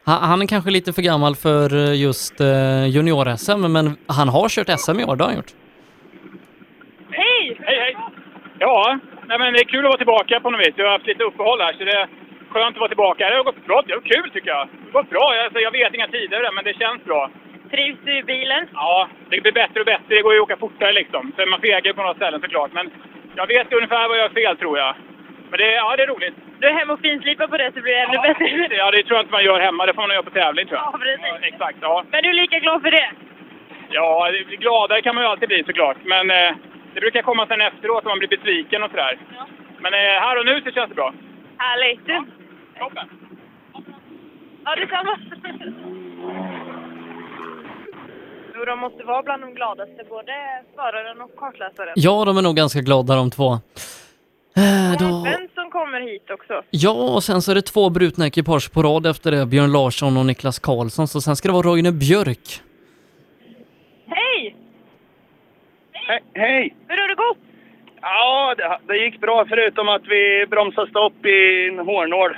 Han, 0.05 0.43
är 0.43 0.47
kanske 0.47 0.71
lite 0.71 0.93
för 0.93 1.03
gammal 1.03 1.35
för 1.37 1.75
eh, 1.75 2.01
just 2.03 2.41
eh, 2.41 2.87
junior-SM, 2.87 3.73
men 3.73 3.97
han 4.07 4.29
har 4.29 4.49
kört 4.49 4.81
SM 4.81 5.01
i 5.01 5.05
år, 5.05 5.17
det 5.17 5.25
har 5.25 5.31
han 5.31 5.37
gjort. 5.37 5.53
Hej! 7.11 7.43
Hej, 7.61 7.79
hej! 7.81 7.97
Ja, 8.59 8.99
nej, 9.29 9.39
men 9.39 9.53
det 9.53 9.61
är 9.61 9.65
kul 9.65 9.85
att 9.85 9.91
vara 9.93 9.97
tillbaka 10.05 10.41
på 10.41 10.51
något 10.51 10.61
vis. 10.61 10.75
Jag 10.77 10.85
har 10.85 10.93
haft 10.93 11.07
lite 11.07 11.25
uppehåll 11.25 11.61
här, 11.61 11.73
så 11.73 11.85
det 11.85 11.97
är 12.03 12.09
skönt 12.51 12.77
att 12.77 12.81
vara 12.81 12.89
tillbaka. 12.89 13.29
Det 13.29 13.37
har 13.37 13.45
gått 13.45 13.67
bra. 13.67 13.83
Det 13.87 13.95
var 13.95 14.03
kul 14.15 14.31
tycker 14.31 14.51
jag. 14.57 14.69
Det 14.69 14.93
har 14.93 15.03
gått 15.03 15.11
bra. 15.11 15.35
Jag, 15.37 15.45
alltså, 15.45 15.59
jag 15.59 15.73
vet 15.79 15.95
inga 15.95 16.09
tider, 16.09 16.53
men 16.55 16.65
det 16.65 16.75
känns 16.83 17.05
bra. 17.05 17.31
Trivs 17.71 17.99
du 18.05 18.19
i 18.19 18.23
bilen? 18.23 18.63
Ja, 18.73 19.09
det 19.31 19.41
blir 19.41 19.53
bättre 19.53 19.81
och 19.81 19.87
bättre. 19.87 20.15
Det 20.17 20.23
går 20.23 20.33
ju 20.35 20.39
att 20.41 20.49
åka 20.49 20.57
fortare 20.57 20.93
liksom. 20.93 21.33
Så 21.37 21.43
är 21.43 21.47
man 21.47 21.61
fegare 21.61 21.95
på 21.95 22.03
några 22.03 22.15
ställen 22.15 22.41
såklart. 22.41 22.73
Men 22.73 22.91
jag 23.37 23.47
vet 23.47 23.73
ungefär 23.73 24.09
vad 24.09 24.19
jag 24.19 24.25
gör 24.25 24.35
fel 24.41 24.57
tror 24.57 24.79
jag. 24.79 24.95
Men 25.51 25.59
det, 25.59 25.75
ja, 25.75 25.97
det 25.97 26.03
är 26.03 26.07
roligt. 26.07 26.35
Du 26.61 26.67
är 26.69 26.73
hem 26.81 26.91
och 26.91 27.01
finslipar 27.01 27.47
på 27.49 27.57
det 27.57 27.71
så 27.75 27.81
blir 27.81 27.93
det 27.93 27.99
ännu 28.05 28.15
Ja, 28.15 28.23
bättre. 28.23 28.69
det, 28.69 28.77
ja, 28.77 28.91
det 28.91 29.03
tror 29.03 29.17
jag 29.17 29.23
inte 29.25 29.33
man 29.33 29.45
gör 29.45 29.61
hemma. 29.61 29.87
Det 29.87 29.95
får 29.95 30.03
man 30.03 30.11
göra 30.17 30.23
på 30.23 30.31
tävling 30.31 30.67
tror 30.67 30.79
jag. 30.81 30.87
Ja, 30.93 30.99
precis. 30.99 31.53
exakt, 31.53 31.79
ja. 31.81 32.05
Men 32.11 32.23
du 32.23 32.29
är 32.29 32.35
lika 32.35 32.59
glad 32.59 32.83
för 32.83 32.91
det? 32.91 33.11
Ja, 33.91 34.31
gladare 34.59 35.03
kan 35.03 35.15
man 35.15 35.25
ju 35.25 35.31
alltid 35.31 35.49
bli 35.49 35.65
såklart. 35.67 35.97
Men 36.05 36.31
eh, 36.31 36.51
det 36.95 37.01
brukar 37.01 37.23
komma 37.23 37.47
sen 37.47 37.61
efteråt 37.61 38.05
om 38.05 38.09
man 38.09 38.19
blir 38.19 38.29
besviken 38.29 38.83
och 38.83 38.91
sådär. 38.91 39.19
Men 39.81 39.95
eh, 39.95 39.99
här 40.25 40.39
och 40.39 40.47
nu 40.47 40.61
så 40.61 40.71
känns 40.71 40.89
det 40.89 40.95
bra. 40.95 41.15
Härligt. 41.59 42.01
Ja, 42.07 42.25
Toppen. 42.79 43.07
ja 44.65 44.75
detsamma. 44.77 45.19
Jo, 48.55 48.65
de 48.65 48.79
måste 48.79 49.05
vara 49.05 49.23
bland 49.23 49.43
de 49.43 49.55
gladaste, 49.55 50.05
både 50.09 50.33
föraren 50.77 51.21
och 51.21 51.37
kartläsaren. 51.37 51.93
Ja, 51.97 52.25
de 52.25 52.39
är 52.39 52.43
nog 52.43 52.57
ganska 52.57 52.81
glada 52.81 53.15
de 53.17 53.31
två. 53.31 53.51
Eh, 54.57 54.93
då... 54.99 55.25
Svensson 55.25 55.71
kommer 55.71 56.01
hit 56.01 56.31
också. 56.31 56.63
Ja, 56.71 56.93
och 57.15 57.23
sen 57.23 57.43
så 57.43 57.51
är 57.51 57.55
det 57.55 57.63
två 57.63 57.91
brutna 57.91 58.27
ekipage 58.27 58.73
på 58.73 58.83
rad 58.83 59.07
efter 59.07 59.31
det. 59.31 59.47
Björn 59.47 59.73
Larsson 59.73 60.17
och 60.17 60.27
Niklas 60.27 60.59
Karlsson. 60.59 61.09
Så 61.09 61.21
sen 61.21 61.37
ska 61.37 61.49
det 61.49 61.55
vara 61.55 61.67
Roine 61.67 61.99
Björk. 61.99 62.47
Hej! 64.07 64.57
He 65.93 66.21
hej! 66.35 66.75
Hur 66.89 66.99
har 66.99 67.09
det 67.09 67.15
gått? 67.15 67.39
Ja, 68.01 68.55
det, 68.57 68.79
det 68.87 68.97
gick 69.05 69.21
bra 69.21 69.45
förutom 69.49 69.89
att 69.89 70.03
vi 70.09 70.47
bromsade 70.51 70.91
stopp 70.91 71.27
i 71.27 71.69
en 71.69 71.79
hårnål. 71.79 72.37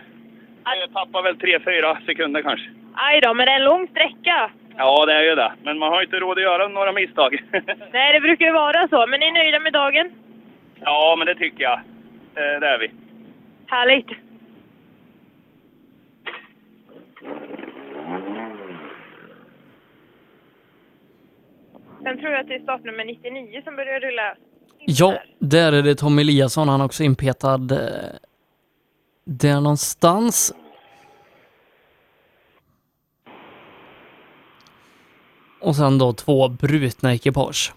Jag 0.81 0.93
tappade 0.93 1.25
väl 1.25 1.37
3-4 1.37 2.07
sekunder 2.07 2.43
kanske. 2.43 2.69
Aj 2.95 3.21
då, 3.21 3.35
men 3.35 3.47
det 3.47 3.53
är 3.53 3.57
en 3.57 3.65
lång 3.65 3.89
sträcka. 3.89 4.51
Ja, 4.77 5.07
det 5.07 5.13
är 5.13 5.23
ju 5.23 5.35
det. 5.35 5.53
Men 5.63 5.79
man 5.79 5.89
har 5.89 6.01
ju 6.01 6.05
inte 6.05 6.17
råd 6.17 6.39
att 6.39 6.43
göra 6.43 6.69
några 6.69 6.93
misstag. 6.93 7.39
Nej, 7.93 8.13
det 8.13 8.21
brukar 8.21 8.47
ju 8.47 8.53
vara 8.53 8.89
så. 8.89 9.07
Men 9.07 9.21
ni 9.21 9.27
är 9.27 9.33
nöjda 9.33 9.61
med 9.61 9.73
dagen? 9.73 10.11
ja, 10.81 11.15
men 11.19 11.27
det 11.27 11.35
tycker 11.35 11.63
jag. 11.63 11.81
Eh, 12.39 12.61
Det 12.61 12.67
är 12.67 12.79
vi. 12.79 12.91
Härligt. 13.67 14.09
Sen 22.03 22.19
tror 22.19 22.33
jag 22.33 22.41
att 22.41 22.49
det 22.49 22.55
är 22.55 22.63
startnummer 22.63 23.05
99 23.05 23.63
som 23.65 23.77
börjar 23.77 24.01
rulla. 24.01 24.37
Ja, 24.87 25.19
där 25.39 25.73
är 25.73 25.83
det 25.83 25.95
Tom 25.95 26.19
Eliasson. 26.19 26.69
Han 26.69 26.81
är 26.81 26.85
också 26.85 27.03
inpetad 27.03 27.73
eh, 27.73 28.17
där 29.25 29.61
någonstans. 29.61 30.55
Och 35.61 35.77
sen 35.77 35.99
då 35.99 36.13
två 36.13 36.49
brutna 36.49 37.15
ekipage. 37.15 37.73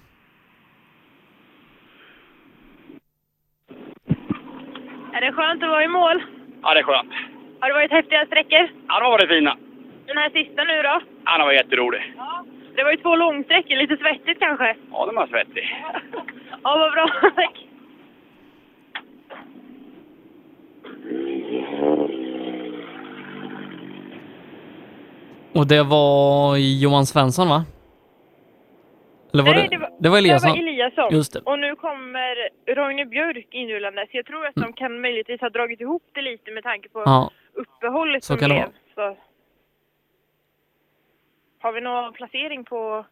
Är 5.22 5.26
det 5.26 5.34
skönt 5.34 5.64
att 5.64 5.70
vara 5.70 5.84
i 5.84 5.88
mål? 5.88 6.24
Ja, 6.62 6.74
det 6.74 6.80
är 6.80 6.84
skönt. 6.84 7.12
Har 7.60 7.68
det 7.68 7.74
varit 7.74 7.92
häftiga 7.92 8.26
sträckor? 8.26 8.70
Ja, 8.88 9.00
de 9.00 9.04
har 9.06 9.12
varit 9.12 9.30
fina. 9.30 9.58
Den 10.08 10.18
här 10.18 10.30
sista 10.30 10.64
nu 10.64 10.82
då? 10.82 11.02
Ja, 11.26 11.38
den 11.38 11.46
var 11.46 11.54
jätterolig. 11.54 12.14
Det 12.76 12.84
var 12.84 12.92
ju 12.92 12.98
två 12.98 13.16
långsträckor, 13.16 13.76
lite 13.76 13.98
svettigt 13.98 14.40
kanske? 14.40 14.76
Ja, 14.92 15.06
den 15.06 15.16
var 15.16 15.28
svettig. 15.28 15.76
Ja, 16.64 16.78
vad 16.78 16.92
bra. 16.92 17.32
Tack. 17.36 17.66
Och 25.54 25.68
det 25.68 25.84
var 25.84 26.58
Johan 26.58 27.06
Svensson 27.06 27.50
va? 27.50 27.66
Eller 29.34 29.44
var 29.44 29.54
Nej, 29.54 29.68
det, 29.68 29.76
det 29.76 29.82
var, 29.82 29.92
det 30.00 30.10
var 30.10 30.18
Eliasson? 30.18 30.52
Det 30.52 30.62
var 30.62 30.68
Eliasson. 30.70 31.10
Just 31.14 31.34
det. 31.34 31.40
Och 31.40 31.60
nu 31.60 31.76
kommer 31.76 32.36
Roine 32.76 33.06
Björk 33.10 33.48
inrullande. 33.52 34.08
Så 34.12 34.18
jag 34.18 34.26
tror 34.26 34.46
att 34.46 34.56
de 34.56 34.74
kan 34.74 35.02
möjligtvis 35.02 35.42
ha 35.42 35.50
dragit 35.50 35.82
ihop 35.82 36.04
det 36.14 36.22
lite 36.22 36.52
med 36.52 36.64
tanke 36.64 36.90
på 36.90 37.00
Mm. 37.00 37.12
Ja. 37.12 37.32
uppehållet 37.54 38.24
Så 38.24 38.28
som 38.34 38.38
kan 38.38 38.50
blev. 38.50 38.68
Så. 38.96 39.18
Har 41.60 41.72
vi 41.72 41.82
någon 41.82 42.14
placering 42.14 42.66
på 42.66 43.06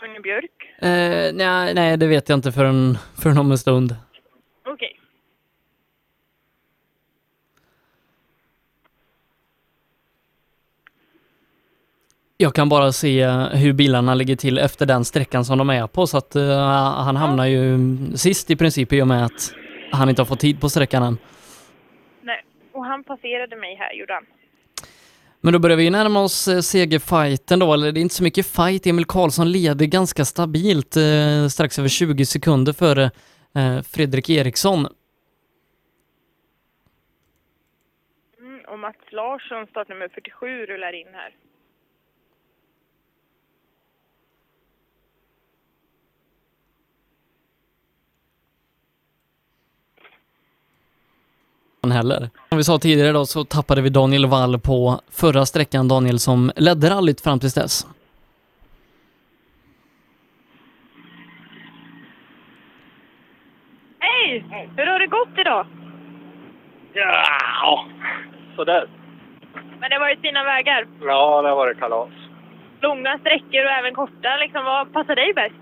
Roine 0.00 0.22
Björk? 0.22 0.74
Eh, 0.78 1.34
nej, 1.34 1.74
nej, 1.74 1.96
det 1.96 2.06
vet 2.06 2.28
jag 2.28 2.36
inte 2.38 2.52
förrän, 2.52 2.94
förrän 3.22 3.38
om 3.38 3.50
en 3.50 3.58
stund. 3.58 3.90
Okej. 4.66 4.98
Jag 12.40 12.54
kan 12.54 12.68
bara 12.68 12.92
se 12.92 13.26
hur 13.52 13.72
bilarna 13.72 14.14
ligger 14.14 14.36
till 14.36 14.58
efter 14.58 14.86
den 14.86 15.04
sträckan 15.04 15.44
som 15.44 15.58
de 15.58 15.70
är 15.70 15.86
på 15.86 16.06
så 16.06 16.18
att 16.18 16.36
eh, 16.36 16.58
han 17.06 17.16
hamnar 17.16 17.46
ju 17.46 17.78
sist 18.16 18.50
i 18.50 18.56
princip 18.56 18.92
i 18.92 19.02
och 19.02 19.06
med 19.06 19.24
att 19.24 19.54
han 19.92 20.08
inte 20.08 20.22
har 20.22 20.26
fått 20.26 20.40
tid 20.40 20.60
på 20.60 20.68
sträckan 20.68 21.02
än. 21.02 21.18
Nej. 22.22 22.44
Och 22.72 22.84
han 22.84 23.04
passerade 23.04 23.56
mig 23.56 23.74
här, 23.74 23.92
gjorde 23.92 24.14
han. 24.14 24.26
Men 25.40 25.52
då 25.52 25.58
börjar 25.58 25.76
vi 25.76 25.90
närma 25.90 26.22
oss 26.22 26.48
eh, 26.48 26.60
segerfighten 26.60 27.58
då, 27.58 27.72
eller 27.74 27.92
det 27.92 28.00
är 28.00 28.02
inte 28.02 28.14
så 28.14 28.22
mycket 28.22 28.46
fight. 28.46 28.86
Emil 28.86 29.04
Karlsson 29.04 29.52
leder 29.52 29.86
ganska 29.86 30.24
stabilt, 30.24 30.96
eh, 30.96 31.48
strax 31.50 31.78
över 31.78 31.88
20 31.88 32.24
sekunder 32.26 32.72
före 32.72 33.04
eh, 33.54 33.82
Fredrik 33.82 34.30
Eriksson. 34.30 34.86
Mm, 38.38 38.60
och 38.68 38.78
Mats 38.78 38.96
Larsson, 39.10 39.66
startnummer 39.66 40.08
47, 40.08 40.66
rullar 40.66 40.92
in 40.92 41.06
här. 41.12 41.47
Heller. 51.82 52.30
Som 52.48 52.58
vi 52.58 52.64
sa 52.64 52.78
tidigare 52.78 53.12
då 53.12 53.26
så 53.26 53.44
tappade 53.44 53.82
vi 53.82 53.88
Daniel 53.88 54.26
Wall 54.26 54.58
på 54.60 55.00
förra 55.10 55.46
sträckan, 55.46 55.88
Daniel 55.88 56.18
som 56.18 56.52
ledde 56.56 56.90
rallyt 56.90 57.20
fram 57.20 57.40
tills 57.40 57.54
dess. 57.54 57.86
Hej! 63.98 64.44
Hur 64.76 64.86
har 64.86 64.98
det 64.98 65.06
gått 65.06 65.38
idag? 65.38 65.66
Ja, 66.92 67.86
sådär. 68.56 68.88
Men 69.80 69.90
det 69.90 69.96
har 69.96 70.00
varit 70.00 70.20
fina 70.20 70.44
vägar. 70.44 70.86
Ja, 71.00 71.42
det 71.42 71.48
har 71.48 71.56
varit 71.56 71.78
kalas. 71.78 72.10
Långa 72.80 73.18
sträckor 73.18 73.64
och 73.64 73.70
även 73.70 73.94
korta. 73.94 74.36
Liksom, 74.40 74.64
vad 74.64 74.92
passar 74.92 75.16
dig 75.16 75.32
bäst? 75.34 75.54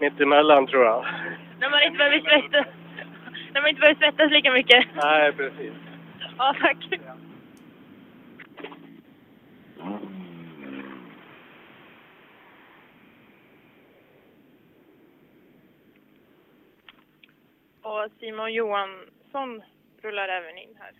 Mittemellan 0.00 0.66
tror 0.66 0.84
jag. 0.84 1.04
När 1.60 1.70
man 1.70 1.82
inte 1.82 1.98
behöver 1.98 2.20
svettas, 2.20 2.66
när 3.52 3.60
man 3.60 3.70
inte 3.70 3.80
behöver 3.80 3.98
svettas 3.98 4.32
lika 4.32 4.52
mycket. 4.52 4.86
Nej, 5.02 5.32
precis. 5.32 5.72
Ja, 6.38 6.54
tack. 6.60 6.76
Och 17.84 18.08
Simon 18.20 18.52
Johansson 18.52 19.62
rullar 20.02 20.28
även 20.28 20.58
in 20.58 20.74
här. 20.78 20.90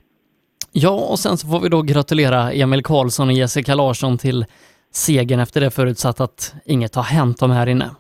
Ja, 0.73 0.91
och 0.91 1.19
sen 1.19 1.37
så 1.37 1.49
får 1.49 1.61
vi 1.61 1.69
då 1.69 1.83
gratulera 1.83 2.53
Emil 2.53 2.83
Karlsson 2.83 3.29
och 3.29 3.35
Jessica 3.35 3.75
Larsson 3.75 4.19
till 4.19 4.45
segern 4.91 5.41
efter 5.41 5.61
det 5.61 5.71
förutsatt 5.71 6.21
att 6.21 6.55
inget 6.65 6.95
har 6.95 7.03
hänt 7.03 7.41
dem 7.41 7.51
här 7.51 7.67
inne. 7.67 7.91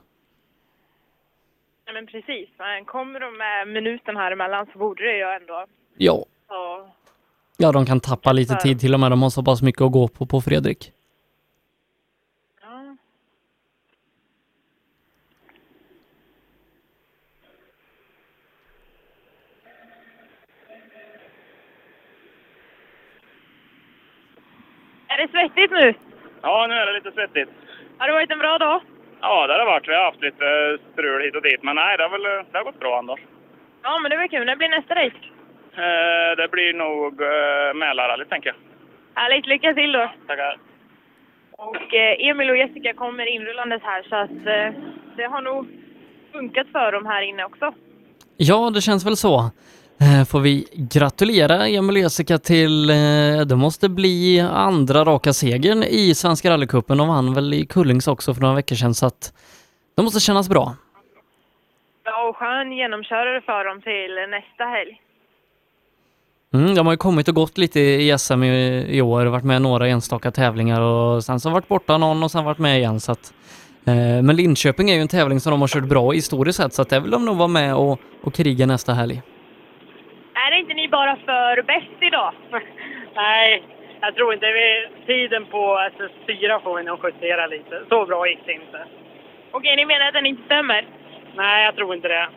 Men 2.02 2.06
precis. 2.06 2.48
Men 2.58 2.84
kommer 2.84 3.20
de 3.20 3.36
med 3.38 3.68
minuten 3.68 4.16
här 4.16 4.32
emellan 4.32 4.66
så 4.72 4.78
borde 4.78 5.04
det 5.04 5.16
ju 5.16 5.22
ändå... 5.22 5.66
Ja. 5.96 6.24
Så, 6.48 6.90
Ja, 7.56 7.72
de 7.72 7.86
kan 7.86 8.00
tappa 8.00 8.32
lite 8.32 8.54
tid 8.54 8.80
till 8.80 8.94
och 8.94 9.00
med. 9.00 9.12
De 9.12 9.22
har 9.22 9.30
så 9.30 9.42
pass 9.42 9.62
mycket 9.62 9.82
att 9.82 9.92
gå 9.92 10.08
på 10.08 10.26
på 10.26 10.40
Fredrik. 10.40 10.92
ja. 12.62 12.96
Är 25.08 25.16
det 25.18 25.28
svettigt 25.30 25.70
nu? 25.72 25.94
Ja, 26.42 26.66
nu 26.68 26.74
är 26.74 26.86
det 26.86 26.92
lite 26.92 27.12
svettigt. 27.12 27.48
Har 27.98 28.06
det 28.06 28.12
varit 28.12 28.30
en 28.30 28.38
bra 28.38 28.58
dag? 28.58 28.80
Ja, 29.22 29.46
det 29.46 29.52
har 29.52 29.58
det 29.58 29.64
varit. 29.64 29.88
Vi 29.88 29.94
har 29.94 30.04
haft 30.04 30.22
lite 30.22 30.78
strul 30.92 31.22
hit 31.22 31.36
och 31.36 31.42
dit. 31.42 31.62
Men 31.62 31.76
nej, 31.76 31.96
det 31.96 32.02
har, 32.02 32.10
väl, 32.10 32.22
det 32.52 32.58
har 32.58 32.64
gått 32.64 32.80
bra 32.80 32.98
annars. 32.98 33.20
Ja, 33.82 33.98
men 33.98 34.10
det 34.10 34.16
var 34.16 34.26
kul. 34.26 34.46
När 34.46 34.56
blir 34.56 34.68
nästa 34.68 34.94
race? 34.94 35.16
Eh, 35.84 36.36
det 36.36 36.48
blir 36.50 36.72
nog 36.74 37.12
eh, 37.22 37.74
Mälarrallyt, 37.74 38.30
tänker 38.30 38.48
jag. 38.48 38.56
Härligt, 39.22 39.46
lycka 39.46 39.74
till 39.74 39.92
då. 39.92 40.10
Tackar. 40.26 40.58
Och 41.52 41.94
eh, 41.94 42.28
Emil 42.28 42.50
och 42.50 42.56
Jessica 42.56 42.94
kommer 42.94 43.26
inrullandes 43.26 43.82
här 43.82 44.02
så 44.08 44.16
att 44.16 44.30
eh, 44.46 44.80
det 45.16 45.24
har 45.24 45.42
nog 45.42 45.66
funkat 46.32 46.66
för 46.72 46.92
dem 46.92 47.06
här 47.06 47.22
inne 47.22 47.44
också. 47.44 47.74
Ja, 48.36 48.70
det 48.74 48.80
känns 48.80 49.06
väl 49.06 49.16
så. 49.16 49.50
Eh, 50.02 50.24
Får 50.24 50.40
vi 50.40 50.66
gratulera 50.72 51.68
Emil 51.68 51.96
Jessica 51.96 52.38
till, 52.38 52.90
eh, 52.90 52.96
det 53.46 53.56
måste 53.56 53.88
bli 53.88 54.40
andra 54.40 55.04
raka 55.04 55.32
segern 55.32 55.82
i 55.82 56.14
Svenska 56.14 56.50
rallycupen. 56.50 56.98
De 56.98 57.08
vann 57.08 57.34
väl 57.34 57.54
i 57.54 57.66
Kullings 57.66 58.08
också 58.08 58.34
för 58.34 58.40
några 58.42 58.54
veckor 58.54 58.76
sedan 58.76 58.94
så 58.94 59.06
att 59.06 59.32
det 59.96 60.02
måste 60.02 60.20
kännas 60.20 60.48
bra. 60.48 60.76
Ja, 62.04 62.28
och 62.28 62.36
skön 62.36 62.72
genomkörare 62.72 63.40
för 63.40 63.64
dem 63.64 63.80
till 63.82 64.30
nästa 64.30 64.64
helg. 64.64 65.00
Mm, 66.54 66.74
de 66.74 66.86
har 66.86 66.92
ju 66.92 66.96
kommit 66.96 67.28
och 67.28 67.34
gått 67.34 67.58
lite 67.58 67.80
i 67.80 68.18
SM 68.18 68.42
i, 68.42 68.86
i 68.96 69.02
år, 69.02 69.26
varit 69.26 69.44
med 69.44 69.56
i 69.56 69.60
några 69.60 69.88
enstaka 69.88 70.30
tävlingar 70.30 70.80
och 70.80 71.24
sen 71.24 71.40
så 71.40 71.50
varit 71.50 71.68
borta 71.68 71.98
någon 71.98 72.22
och 72.22 72.30
sen 72.30 72.44
varit 72.44 72.58
med 72.58 72.78
igen 72.78 73.00
så 73.00 73.12
att 73.12 73.34
eh, 73.84 73.94
men 73.94 74.36
Linköping 74.36 74.90
är 74.90 74.94
ju 74.94 75.00
en 75.00 75.08
tävling 75.08 75.40
som 75.40 75.50
de 75.50 75.60
har 75.60 75.68
kört 75.68 75.84
bra 75.84 76.12
i 76.12 76.16
historiskt 76.16 76.56
sett 76.56 76.74
så 76.74 76.82
att 76.82 76.88
där 76.88 77.00
vill 77.00 77.10
de 77.10 77.24
nog 77.24 77.36
vara 77.36 77.48
med 77.48 77.74
och, 77.76 78.00
och 78.22 78.34
kriga 78.34 78.66
nästa 78.66 78.92
helg. 78.94 79.22
Inte 80.62 80.74
ni 80.74 80.88
bara 80.88 81.16
för 81.16 81.62
bäst 81.62 81.98
idag? 82.00 82.32
Nej, 83.14 83.62
jag 84.00 84.14
tror 84.14 84.34
inte. 84.34 84.52
Vi, 84.52 84.88
tiden 85.06 85.44
på 85.46 85.78
SS4 85.98 86.62
får 86.62 86.76
vi 86.76 86.82
nog 86.82 86.98
justera 87.04 87.46
lite. 87.46 87.82
Så 87.88 88.06
bra 88.06 88.28
gick 88.28 88.46
det 88.46 88.52
inte. 88.52 88.86
Okej, 89.50 89.76
ni 89.76 89.84
menar 89.84 90.06
att 90.06 90.14
den 90.14 90.26
inte 90.26 90.42
stämmer? 90.42 90.84
Nej, 91.34 91.64
jag 91.64 91.76
tror 91.76 91.94
inte 91.94 92.08
det. 92.08 92.28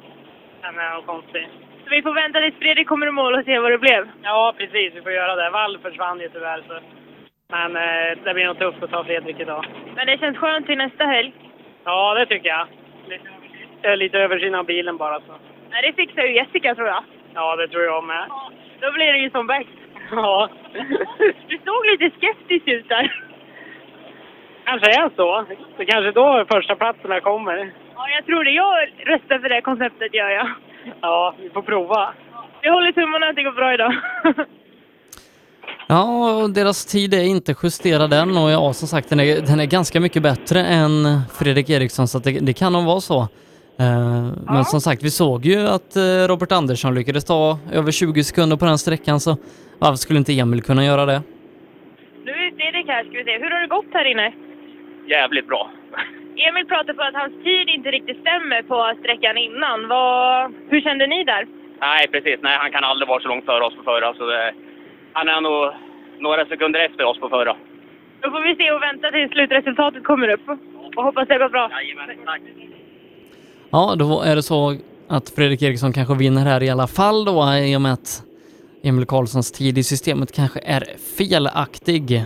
Den 0.61 0.79
är 0.79 0.95
nog 0.95 1.05
konstig. 1.05 1.47
Så 1.83 1.89
vi 1.89 2.01
får 2.01 2.13
vänta 2.13 2.41
tills 2.41 2.59
Fredrik 2.59 2.87
kommer 2.87 3.07
i 3.07 3.11
mål 3.11 3.33
och 3.33 3.45
se 3.45 3.59
vad 3.59 3.71
det 3.71 3.77
blev? 3.77 4.09
Ja, 4.23 4.53
precis. 4.57 4.93
Vi 4.93 5.01
får 5.01 5.11
göra 5.11 5.35
det. 5.35 5.49
Wall 5.49 5.79
försvann 5.79 6.19
ju 6.19 6.29
tyvärr. 6.29 6.63
Så. 6.67 6.79
Men 7.49 7.75
eh, 7.75 8.17
det 8.23 8.33
blir 8.33 8.45
nog 8.45 8.59
tufft 8.59 8.83
att 8.83 8.91
ta 8.91 9.03
Fredrik 9.03 9.39
idag. 9.39 9.65
Men 9.95 10.07
det 10.07 10.17
känns 10.17 10.37
skönt 10.37 10.65
till 10.65 10.77
nästa 10.77 11.03
helg. 11.03 11.33
Ja, 11.83 12.13
det 12.13 12.25
tycker 12.25 12.49
jag. 12.49 12.67
Lite 13.97 14.19
översyn 14.19 14.55
av 14.55 14.65
bilen 14.65 14.97
bara. 14.97 15.19
Så. 15.19 15.33
Nej, 15.69 15.81
det 15.81 15.93
fixar 15.93 16.23
ju 16.23 16.35
Jessica 16.35 16.75
tror 16.75 16.87
jag. 16.87 17.03
Ja, 17.35 17.55
det 17.55 17.67
tror 17.67 17.83
jag 17.83 18.03
med. 18.03 18.25
Då 18.81 18.91
blir 18.91 19.13
det 19.13 19.19
ju 19.19 19.29
som 19.29 19.47
bäst. 19.47 19.69
Ja. 20.11 20.49
Du 21.49 21.57
såg 21.65 21.81
lite 21.91 22.17
skeptisk 22.17 22.67
ut 22.67 22.89
där. 22.89 23.23
kanske 24.65 24.87
är 25.01 25.09
så. 25.15 25.45
Det 25.77 25.85
kanske 25.85 26.11
då 26.11 26.45
första 26.53 26.75
platserna 26.75 27.19
kommer. 27.21 27.73
Ja, 27.95 28.09
jag 28.09 28.25
tror 28.25 28.43
det. 28.43 28.51
Jag 28.51 28.73
röstar 29.05 29.39
för 29.39 29.49
det 29.49 29.61
konceptet, 29.61 30.13
gör 30.13 30.29
jag. 30.29 30.47
Ja, 31.01 31.35
vi 31.41 31.49
får 31.49 31.61
prova. 31.61 32.13
Vi 32.61 32.69
håller 32.69 32.91
tummarna 32.91 33.27
att 33.27 33.35
det 33.35 33.43
går 33.43 33.51
bra 33.51 33.73
idag. 33.73 33.93
Ja, 35.87 36.33
och 36.43 36.49
deras 36.49 36.85
tid 36.85 37.13
är 37.13 37.23
inte 37.23 37.55
justerad 37.63 38.13
än 38.13 38.37
och 38.37 38.51
ja, 38.51 38.73
som 38.73 38.87
sagt 38.87 39.09
den 39.09 39.19
är, 39.19 39.41
den 39.41 39.59
är 39.59 39.65
ganska 39.65 39.99
mycket 39.99 40.23
bättre 40.23 40.59
än 40.65 41.21
Fredrik 41.39 41.69
Eriksson 41.69 42.07
så 42.07 42.17
att 42.17 42.23
det, 42.23 42.39
det 42.45 42.53
kan 42.53 42.73
nog 42.73 42.85
vara 42.85 43.01
så. 43.01 43.27
Eh, 43.79 44.31
Men 44.53 44.65
som 44.65 44.81
sagt, 44.81 45.03
vi 45.03 45.09
såg 45.09 45.45
ju 45.45 45.59
att 45.67 45.95
eh, 45.95 46.27
Robert 46.27 46.51
Andersson 46.51 46.95
lyckades 46.95 47.25
ta 47.25 47.59
över 47.73 47.91
20 47.91 48.23
sekunder 48.23 48.57
på 48.57 48.65
den 48.65 48.77
sträckan 48.77 49.19
så 49.19 49.37
varför 49.79 49.95
skulle 49.97 50.19
inte 50.19 50.39
Emil 50.39 50.61
kunna 50.63 50.85
göra 50.85 51.05
det? 51.05 51.21
Nu 52.25 52.31
är 52.31 52.51
Fredrik 52.57 52.87
här, 52.87 53.03
ska 53.03 53.11
vi 53.17 53.23
se. 53.23 53.37
Hur 53.43 53.51
har 53.51 53.59
det 53.61 53.67
gått 53.67 53.91
här 53.93 54.05
inne? 54.11 54.33
Jävligt 55.07 55.47
bra. 55.47 55.69
Emil 56.47 56.65
pratade 56.65 56.93
på 56.93 57.03
att 57.03 57.13
hans 57.23 57.33
tid 57.43 57.65
inte 57.69 57.91
riktigt 57.91 58.19
stämmer 58.25 58.61
på 58.71 58.93
sträckan 58.99 59.37
innan. 59.37 59.87
Vad, 59.87 60.53
hur 60.69 60.81
kände 60.81 61.07
ni 61.07 61.23
där? 61.23 61.47
Nej, 61.79 62.07
precis. 62.07 62.39
Nej, 62.41 62.57
han 62.61 62.71
kan 62.71 62.83
aldrig 62.83 63.07
vara 63.07 63.19
så 63.21 63.27
långt 63.27 63.45
före 63.45 63.63
oss 63.65 63.75
på 63.75 63.83
förra. 63.83 64.13
Så 64.13 64.25
det, 64.25 64.53
han 65.13 65.27
är 65.29 65.41
nog 65.41 65.73
några 66.19 66.45
sekunder 66.45 66.79
efter 66.79 67.03
oss 67.03 67.19
på 67.19 67.29
förra. 67.29 67.55
Då 68.21 68.31
får 68.31 68.41
vi 68.47 68.55
se 68.55 68.71
och 68.71 68.81
vänta 68.81 69.11
tills 69.11 69.31
slutresultatet 69.31 70.03
kommer 70.03 70.29
upp. 70.35 70.49
Och 70.95 71.03
hoppas 71.03 71.27
det 71.27 71.37
går 71.37 71.49
bra. 71.49 71.69
tack. 72.25 72.41
Ja, 73.75 73.95
då 73.95 74.21
är 74.21 74.35
det 74.35 74.43
så 74.43 74.77
att 75.07 75.29
Fredrik 75.29 75.61
Eriksson 75.61 75.93
kanske 75.93 76.15
vinner 76.15 76.41
här 76.41 76.63
i 76.63 76.69
alla 76.69 76.87
fall 76.87 77.25
då 77.25 77.53
i 77.53 77.75
och 77.75 77.81
med 77.81 77.93
att 77.93 78.23
Emil 78.83 79.05
Karlssons 79.05 79.51
tid 79.51 79.77
i 79.77 79.83
systemet 79.83 80.31
kanske 80.31 80.59
är 80.59 80.83
felaktig. 81.17 82.25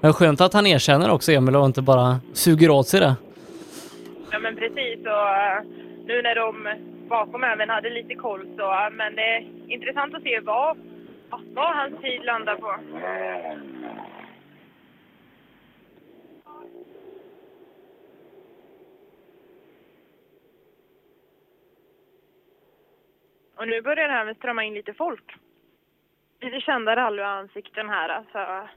Men 0.00 0.12
skönt 0.12 0.40
att 0.40 0.54
han 0.54 0.66
erkänner 0.66 1.10
också 1.10 1.32
Emil 1.32 1.56
och 1.56 1.66
inte 1.66 1.82
bara 1.82 2.16
suger 2.32 2.70
åt 2.70 2.88
sig 2.88 3.00
det. 3.00 3.14
Ja, 4.30 4.38
men 4.38 4.56
precis. 4.56 4.98
Och 4.98 5.28
eh, 5.28 5.62
nu 6.06 6.22
när 6.22 6.34
de 6.34 6.68
bakom 7.08 7.44
även 7.44 7.68
hade 7.68 7.90
lite 7.90 8.14
koll 8.14 8.46
så... 8.56 8.62
Eh, 8.62 8.90
men 8.92 9.14
det 9.14 9.22
är 9.22 9.46
intressant 9.74 10.14
att 10.14 10.22
se 10.22 10.40
vad, 10.40 10.76
vad 11.54 11.76
hans 11.76 12.00
tid 12.00 12.24
landar 12.24 12.56
på. 12.56 12.74
Och 23.58 23.68
nu 23.68 23.82
börjar 23.82 24.08
det 24.08 24.14
här 24.14 24.24
med 24.24 24.36
strömma 24.36 24.64
in 24.64 24.74
lite 24.74 24.94
folk. 24.94 25.24
Lite 26.40 26.60
kända 26.60 26.96
rallyansikten 26.96 27.88
här 27.88 28.08
alltså. 28.08 28.68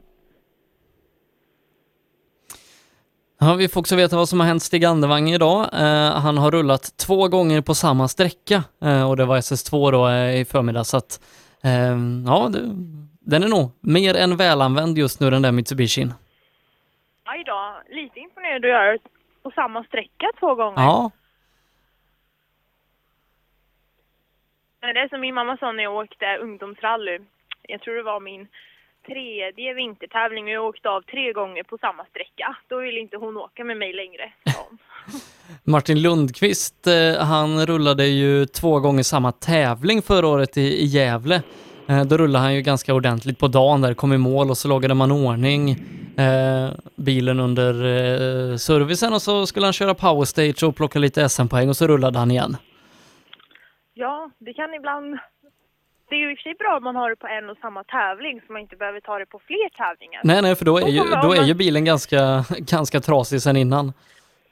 Ja, 3.40 3.56
vi 3.56 3.68
får 3.70 3.80
också 3.82 3.96
veta 3.96 4.16
vad 4.16 4.30
som 4.30 4.40
har 4.40 4.48
hänt 4.48 4.64
Stig 4.64 4.86
Andevang 4.86 5.30
idag. 5.30 5.62
Eh, 5.74 6.22
han 6.22 6.38
har 6.38 6.52
rullat 6.52 6.98
två 6.98 7.28
gånger 7.28 7.62
på 7.62 7.74
samma 7.76 8.08
sträcka 8.08 8.64
eh, 8.82 9.10
och 9.10 9.18
det 9.18 9.26
var 9.26 9.38
SS2 9.38 9.92
då 9.92 10.10
eh, 10.10 10.42
i 10.42 10.46
förmiddag 10.46 10.84
så 10.84 10.98
att 10.98 11.22
eh, 11.64 11.98
ja, 12.26 12.50
det, 12.54 12.60
den 13.20 13.44
är 13.44 13.48
nog 13.48 13.72
mer 13.82 14.16
än 14.16 14.38
välanvänd 14.38 14.98
just 14.98 15.20
nu 15.20 15.30
den 15.30 15.42
där 15.42 15.52
Mitsubishin. 15.52 16.14
Aj 17.24 17.44
då, 17.44 17.82
lite 17.90 18.20
imponerad 18.20 18.66
att 18.66 18.70
göra 18.70 18.98
på 19.44 19.52
samma 19.52 19.84
sträcka 19.84 20.28
två 20.40 20.56
gånger. 20.56 20.82
Ja, 20.82 21.12
det 24.82 25.00
är 25.00 25.10
som 25.10 25.22
min 25.22 25.36
mamma 25.36 25.58
sa 25.58 25.72
när 25.72 25.84
jag 25.84 25.96
åkte 25.96 26.38
ungdomsrally. 26.42 27.20
Jag 27.68 27.82
tror 27.82 27.96
det 27.96 28.04
var 28.04 28.20
min 28.20 28.48
tredje 29.08 29.74
vintertävling 29.74 30.46
och 30.46 30.52
jag 30.52 30.66
åkte 30.66 30.90
av 30.90 31.02
tre 31.02 31.34
gånger 31.34 31.64
på 31.64 31.78
samma 31.78 32.06
sträcka. 32.06 32.56
Då 32.68 32.78
ville 32.80 33.00
inte 33.00 33.18
hon 33.18 33.38
åka 33.38 33.64
med 33.64 33.78
mig 33.78 33.94
längre. 33.94 34.34
sa 34.46 34.60
hon. 34.70 34.78
Martin 35.64 36.02
Lundqvist, 36.02 36.88
eh, 36.88 37.26
han 37.26 37.66
rullade 37.66 38.06
ju 38.06 38.46
två 38.46 38.80
gånger 38.80 39.04
samma 39.04 39.32
tävling 39.32 40.02
förra 40.02 40.28
året 40.28 40.58
i, 40.58 40.62
i 40.62 40.86
Gävle. 40.86 41.42
Eh, 41.88 42.04
då 42.04 42.18
rullade 42.18 42.44
han 42.44 42.56
ju 42.56 42.62
ganska 42.62 42.94
ordentligt 42.94 43.40
på 43.40 43.48
dagen 43.48 43.82
där, 43.82 43.94
kom 43.94 44.14
i 44.14 44.18
mål 44.18 44.50
och 44.50 44.58
så 44.58 44.68
lagade 44.68 44.94
man 44.94 45.12
ordning 45.12 45.72
eh, 46.18 46.70
bilen 46.96 47.40
under 47.40 47.74
eh, 47.74 48.58
servicen 48.58 49.14
och 49.14 49.22
så 49.22 49.46
skulle 49.46 49.66
han 49.66 49.74
köra 49.74 49.94
powerstage 49.94 50.64
och 50.64 50.76
plocka 50.76 51.00
lite 51.00 51.30
SM-poäng 51.30 51.70
och 51.70 51.78
så 51.78 51.88
rullade 51.88 52.20
han 52.20 52.32
igen. 52.32 52.58
Ja, 53.94 54.32
det 54.38 54.54
kan 54.54 54.74
ibland... 54.74 55.20
Det 56.10 56.16
är 56.16 56.20
ju 56.20 56.32
i 56.32 56.34
och 56.34 56.38
för 56.38 56.44
sig 56.44 56.56
bra 56.56 56.78
om 56.78 56.84
man 56.84 56.96
har 56.96 57.10
det 57.10 57.16
på 57.16 57.28
en 57.28 57.50
och 57.50 57.58
samma 57.58 57.84
tävling 57.84 58.42
så 58.48 58.54
man 58.54 58.62
inte 58.62 58.76
behöver 58.76 59.00
ta 59.00 59.20
det 59.20 59.26
på 59.26 59.40
fler 59.40 59.70
tävlingar. 59.70 60.22
Nej, 60.24 60.42
nej, 60.42 60.56
för 60.56 60.66
då 60.66 60.78
är 60.78 60.88
ju, 60.88 61.02
då 61.22 61.34
är 61.34 61.44
ju 61.44 61.54
bilen 61.54 61.86
ganska, 61.86 62.46
ganska 62.58 63.00
trasig 63.00 63.42
sen 63.42 63.58
innan. 63.58 63.94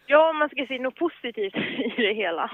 Ja, 0.05 0.29
om 0.29 0.37
man 0.37 0.49
ska 0.49 0.65
se 0.67 0.79
något 0.79 0.95
positivt 0.95 1.55
i 1.97 2.01
det 2.01 2.13
hela. 2.13 2.51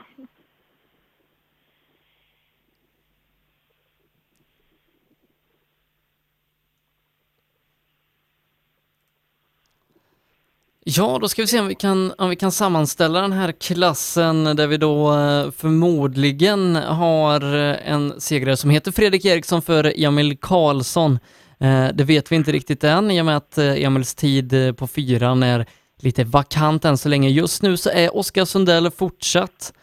Ja, 10.87 11.17
då 11.21 11.27
ska 11.27 11.41
vi 11.41 11.47
se 11.47 11.59
om 11.59 11.67
vi 11.67 11.75
kan, 11.75 12.13
om 12.17 12.29
vi 12.29 12.35
kan 12.35 12.51
sammanställa 12.51 13.21
den 13.21 13.31
här 13.31 13.51
klassen 13.51 14.43
där 14.43 14.67
vi 14.67 14.77
då 14.77 15.13
eh, 15.13 15.51
förmodligen 15.51 16.75
har 16.75 17.55
eh, 17.55 17.91
en 17.91 18.21
segrare 18.21 18.57
som 18.57 18.69
heter 18.69 18.91
Fredrik 18.91 19.25
Eriksson 19.25 19.61
för 19.61 19.93
Emil 20.03 20.37
Karlsson. 20.37 21.19
Eh, 21.59 21.87
det 21.93 22.03
vet 22.03 22.31
vi 22.31 22.35
inte 22.35 22.51
riktigt 22.51 22.83
än 22.83 23.11
i 23.11 23.21
och 23.21 23.25
med 23.25 23.37
att 23.37 23.57
Emils 23.57 24.15
tid 24.15 24.77
på 24.77 24.87
fyran 24.87 25.43
är 25.43 25.65
lite 26.01 26.23
vakant 26.23 26.85
än 26.85 26.97
så 26.97 27.09
länge. 27.09 27.29
Just 27.29 27.61
nu 27.61 27.77
så 27.77 27.89
är 27.89 28.17
Oskar 28.17 28.45
Sundell 28.45 28.91
fortsatt 28.91 29.73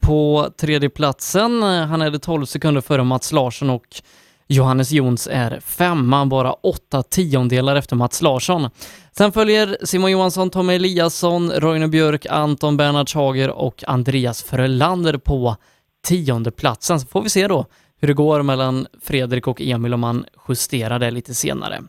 på 0.00 0.50
tredje 0.60 0.90
platsen. 0.90 1.62
Han 1.62 2.02
är 2.02 2.10
det 2.10 2.18
12 2.18 2.46
sekunder 2.46 2.80
före 2.80 3.04
Mats 3.04 3.32
Larsson 3.32 3.70
och 3.70 4.02
Johannes 4.52 4.92
Jons 4.92 5.28
är 5.30 5.60
femma, 5.60 6.26
bara 6.26 6.52
åtta 6.52 7.02
tiondelar 7.02 7.76
efter 7.76 7.96
Mats 7.96 8.22
Larsson. 8.22 8.70
Sen 9.16 9.32
följer 9.32 9.76
Simon 9.84 10.10
Johansson, 10.10 10.50
Tommy 10.50 10.74
Eliasson, 10.74 11.50
Roine 11.50 11.90
Björk, 11.90 12.26
Anton 12.26 12.76
Bernhards 12.76 13.14
Hager 13.14 13.50
och 13.50 13.84
Andreas 13.86 14.42
Frölander 14.42 15.16
på 15.16 15.56
tionde 16.04 16.50
platsen. 16.50 17.00
Så 17.00 17.06
får 17.06 17.22
vi 17.22 17.28
se 17.28 17.48
då 17.48 17.66
hur 18.00 18.08
det 18.08 18.14
går 18.14 18.42
mellan 18.42 18.86
Fredrik 19.02 19.46
och 19.46 19.60
Emil 19.60 19.94
om 19.94 20.00
man 20.00 20.24
justerar 20.48 20.98
det 20.98 21.10
lite 21.10 21.34
senare. 21.34 21.80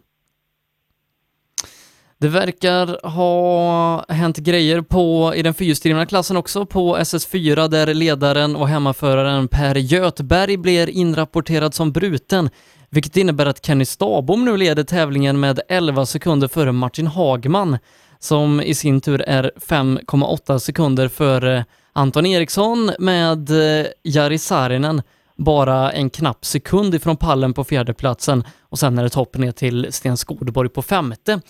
Det 2.21 2.27
verkar 2.27 3.07
ha 3.07 4.05
hänt 4.07 4.37
grejer 4.37 4.81
på, 4.81 5.33
i 5.35 5.41
den 5.41 5.53
fyrhjulsdrivna 5.53 6.05
klassen 6.05 6.37
också 6.37 6.65
på 6.65 6.97
SS4 6.97 7.67
där 7.67 7.93
ledaren 7.93 8.55
och 8.55 8.67
hemmaföraren 8.67 9.47
Per 9.47 9.75
Götberg 9.75 10.57
blir 10.57 10.89
inrapporterad 10.89 11.73
som 11.73 11.91
bruten, 11.91 12.49
vilket 12.89 13.17
innebär 13.17 13.45
att 13.45 13.65
Kenny 13.65 13.85
Stabom 13.85 14.45
nu 14.45 14.57
leder 14.57 14.83
tävlingen 14.83 15.39
med 15.39 15.59
11 15.69 16.05
sekunder 16.05 16.47
före 16.47 16.71
Martin 16.71 17.07
Hagman, 17.07 17.77
som 18.19 18.61
i 18.61 18.73
sin 18.73 19.01
tur 19.01 19.21
är 19.21 19.51
5,8 19.67 20.59
sekunder 20.59 21.07
före 21.07 21.65
Anton 21.93 22.25
Eriksson 22.25 22.91
med 22.99 23.49
eh, 23.49 23.85
Jari 24.03 24.37
Saarinen 24.37 25.01
bara 25.37 25.91
en 25.91 26.09
knapp 26.09 26.45
sekund 26.45 26.95
ifrån 26.95 27.17
pallen 27.17 27.53
på 27.53 27.63
fjärdeplatsen 27.63 28.43
och 28.61 28.79
sen 28.79 28.97
är 28.97 29.03
det 29.03 29.09
topp 29.09 29.37
ner 29.37 29.51
till 29.51 29.87
Sten 29.89 30.17
Skodborg 30.17 30.69
på 30.69 30.81
femte. 30.81 31.41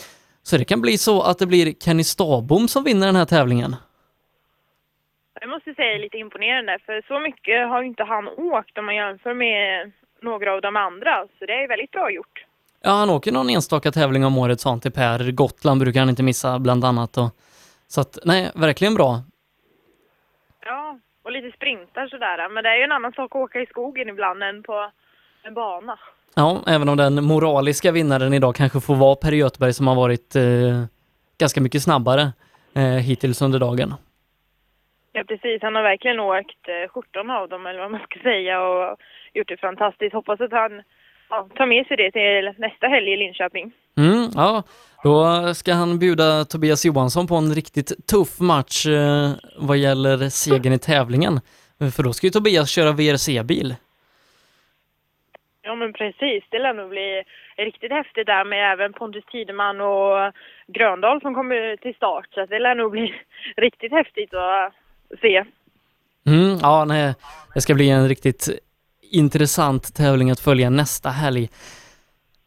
Så 0.43 0.57
det 0.57 0.65
kan 0.65 0.81
bli 0.81 0.97
så 0.97 1.21
att 1.21 1.39
det 1.39 1.47
blir 1.47 1.73
Kenny 1.73 2.03
Stabom 2.03 2.67
som 2.67 2.83
vinner 2.83 3.05
den 3.07 3.15
här 3.15 3.25
tävlingen. 3.25 3.75
Jag 5.41 5.49
måste 5.49 5.73
säga 5.73 5.97
lite 5.97 6.17
imponerande, 6.17 6.79
för 6.85 7.01
så 7.07 7.19
mycket 7.19 7.67
har 7.67 7.81
ju 7.81 7.87
inte 7.87 8.03
han 8.03 8.27
åkt 8.27 8.77
om 8.77 8.85
man 8.85 8.95
jämför 8.95 9.33
med 9.33 9.91
några 10.21 10.53
av 10.53 10.61
de 10.61 10.75
andra, 10.75 11.27
så 11.39 11.45
det 11.45 11.53
är 11.53 11.67
väldigt 11.67 11.91
bra 11.91 12.11
gjort. 12.11 12.45
Ja, 12.81 12.91
han 12.91 13.09
åker 13.09 13.31
någon 13.31 13.49
enstaka 13.49 13.91
tävling 13.91 14.25
om 14.25 14.37
året 14.37 14.59
sa 14.59 14.69
han 14.69 14.79
till 14.79 14.91
Per. 14.91 15.31
Gotland 15.31 15.81
brukar 15.81 15.99
han 15.99 16.09
inte 16.09 16.23
missa 16.23 16.59
bland 16.59 16.85
annat. 16.85 17.17
Och, 17.17 17.29
så 17.87 18.01
att, 18.01 18.17
nej, 18.25 18.51
verkligen 18.55 18.93
bra. 18.95 19.23
Ja, 20.65 20.99
och 21.23 21.31
lite 21.31 21.57
sprintar 21.57 22.07
sådär, 22.07 22.49
men 22.49 22.63
det 22.63 22.69
är 22.69 22.77
ju 22.77 22.83
en 22.83 22.91
annan 22.91 23.13
sak 23.13 23.35
att 23.35 23.41
åka 23.41 23.61
i 23.61 23.65
skogen 23.65 24.09
ibland 24.09 24.43
än 24.43 24.63
på 24.63 24.91
en 25.43 25.53
bana. 25.53 25.99
Ja, 26.35 26.63
även 26.67 26.89
om 26.89 26.97
den 26.97 27.23
moraliska 27.23 27.91
vinnaren 27.91 28.33
idag 28.33 28.55
kanske 28.55 28.79
får 28.81 28.95
vara 28.95 29.15
Per 29.15 29.31
Göthberg 29.31 29.73
som 29.73 29.87
har 29.87 29.95
varit 29.95 30.35
eh, 30.35 30.83
ganska 31.37 31.61
mycket 31.61 31.83
snabbare 31.83 32.31
eh, 32.75 32.83
hittills 32.83 33.41
under 33.41 33.59
dagen. 33.59 33.93
Ja, 35.13 35.23
precis. 35.27 35.61
Han 35.61 35.75
har 35.75 35.83
verkligen 35.83 36.19
åkt 36.19 36.67
eh, 36.67 36.89
17 36.93 37.29
av 37.29 37.49
dem, 37.49 37.65
eller 37.65 37.79
vad 37.79 37.91
man 37.91 37.99
ska 37.99 38.19
säga, 38.19 38.61
och 38.61 38.97
gjort 39.33 39.47
det 39.47 39.57
fantastiskt. 39.57 40.13
Hoppas 40.13 40.41
att 40.41 40.51
han 40.51 40.71
ja, 41.29 41.47
tar 41.55 41.65
med 41.65 41.85
sig 41.87 41.97
det 41.97 42.11
till 42.11 42.61
nästa 42.61 42.87
helg 42.87 43.13
i 43.13 43.17
Linköping. 43.17 43.71
Mm, 43.97 44.29
ja, 44.35 44.63
då 45.03 45.13
ska 45.53 45.73
han 45.73 45.99
bjuda 45.99 46.45
Tobias 46.45 46.85
Johansson 46.85 47.27
på 47.27 47.35
en 47.35 47.55
riktigt 47.55 48.07
tuff 48.07 48.39
match 48.39 48.85
eh, 48.85 49.31
vad 49.57 49.77
gäller 49.77 50.29
segern 50.29 50.73
i 50.73 50.79
tävlingen. 50.79 51.39
För 51.95 52.03
då 52.03 52.13
ska 52.13 52.27
ju 52.27 52.31
Tobias 52.31 52.69
köra 52.69 52.91
VRC-bil. 52.91 53.75
Ja, 55.63 55.75
men 55.75 55.93
precis. 55.93 56.43
Det 56.49 56.59
lär 56.59 56.73
nog 56.73 56.89
bli 56.89 57.23
riktigt 57.57 57.91
häftigt 57.91 58.25
där 58.25 58.45
med 58.45 58.71
även 58.73 58.93
Pontus 58.93 59.25
Tideman 59.25 59.81
och 59.81 60.33
Gröndal 60.67 61.21
som 61.21 61.35
kommer 61.35 61.77
till 61.77 61.95
start. 61.95 62.27
Så 62.33 62.45
det 62.45 62.59
lär 62.59 62.75
nog 62.75 62.91
bli 62.91 63.13
riktigt 63.57 63.91
häftigt 63.91 64.33
att 64.33 64.73
se. 65.21 65.45
Mm, 66.25 66.57
ja, 66.61 66.85
nej, 66.85 67.13
det 67.53 67.61
ska 67.61 67.73
bli 67.73 67.89
en 67.89 68.07
riktigt 68.07 68.49
intressant 69.11 69.95
tävling 69.95 70.31
att 70.31 70.39
följa 70.39 70.69
nästa 70.69 71.09
helg. 71.09 71.49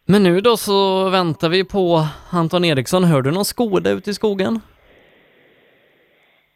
Men 0.06 0.22
nu 0.22 0.40
då 0.40 0.56
så 0.56 1.08
väntar 1.10 1.48
vi 1.48 1.64
på 1.64 2.06
Anton 2.32 2.64
Eriksson. 2.64 3.04
Hör 3.04 3.22
du 3.22 3.30
någon 3.30 3.44
skoda 3.44 3.90
ute 3.90 4.10
i 4.10 4.14
skogen? 4.14 4.60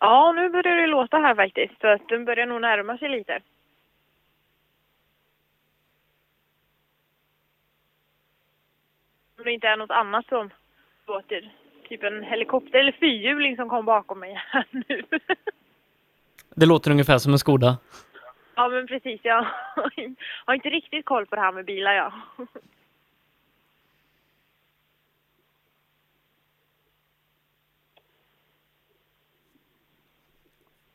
Ja, 0.01 0.33
nu 0.33 0.49
börjar 0.49 0.77
det 0.77 0.87
låta 0.87 1.17
här 1.17 1.35
faktiskt. 1.35 1.81
Så 1.81 1.87
att 1.87 2.09
den 2.09 2.25
börjar 2.25 2.47
nog 2.47 2.61
närma 2.61 2.99
sig 2.99 3.09
lite. 3.09 3.41
Det 9.49 9.55
inte 9.55 9.69
är 9.69 9.77
något 9.77 9.91
annat 9.91 10.29
som 10.29 10.51
låter. 11.07 11.53
Typ 11.89 12.03
en 12.03 12.23
helikopter 12.23 12.79
eller 12.79 12.93
fyrhjuling 12.93 13.57
som 13.57 13.69
kom 13.69 13.85
bakom 13.85 14.21
mig 14.21 14.35
här 14.35 14.67
nu. 14.89 15.03
Det 16.55 16.67
låter 16.67 16.91
ungefär 16.91 17.19
som 17.19 17.33
en 17.33 17.39
Skoda. 17.39 17.79
Ja, 18.55 18.69
men 18.69 18.87
precis. 18.87 19.21
Jag 19.23 19.47
har 20.45 20.55
inte 20.55 20.71
riktigt 20.71 21.05
koll 21.05 21.27
på 21.27 21.35
det 21.37 21.41
här 21.41 21.53
med 21.53 21.65
bilar, 21.65 21.93
jag. 21.93 22.13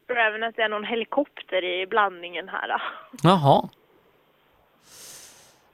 Jag 0.07 0.15
tror 0.15 0.25
även 0.25 0.43
att 0.43 0.55
det 0.55 0.61
är 0.61 0.69
någon 0.69 0.83
helikopter 0.83 1.63
i 1.63 1.87
blandningen 1.87 2.49
här. 2.49 2.81
Jaha. 3.23 3.69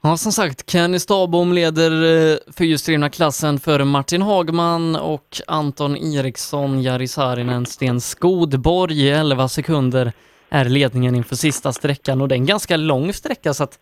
Ja, 0.02 0.16
som 0.16 0.32
sagt, 0.32 0.70
Kenny 0.70 0.98
Stabom 0.98 1.52
leder 1.52 1.90
eh, 1.90 2.36
fyrhjulsdrivna 2.56 3.10
klassen 3.10 3.60
före 3.60 3.84
Martin 3.84 4.22
Hagman 4.22 4.96
och 4.96 5.40
Anton 5.46 5.96
Eriksson, 5.96 6.82
Jari 6.82 7.08
Saarinen, 7.08 7.66
Sten 7.66 8.00
Skodborg 8.00 9.00
i 9.00 9.10
11 9.10 9.48
sekunder 9.48 10.12
är 10.50 10.64
ledningen 10.64 11.14
inför 11.14 11.36
sista 11.36 11.72
sträckan 11.72 12.20
och 12.20 12.28
det 12.28 12.34
är 12.34 12.36
en 12.36 12.46
ganska 12.46 12.76
lång 12.76 13.12
sträcka 13.12 13.54
så 13.54 13.64
att 13.64 13.78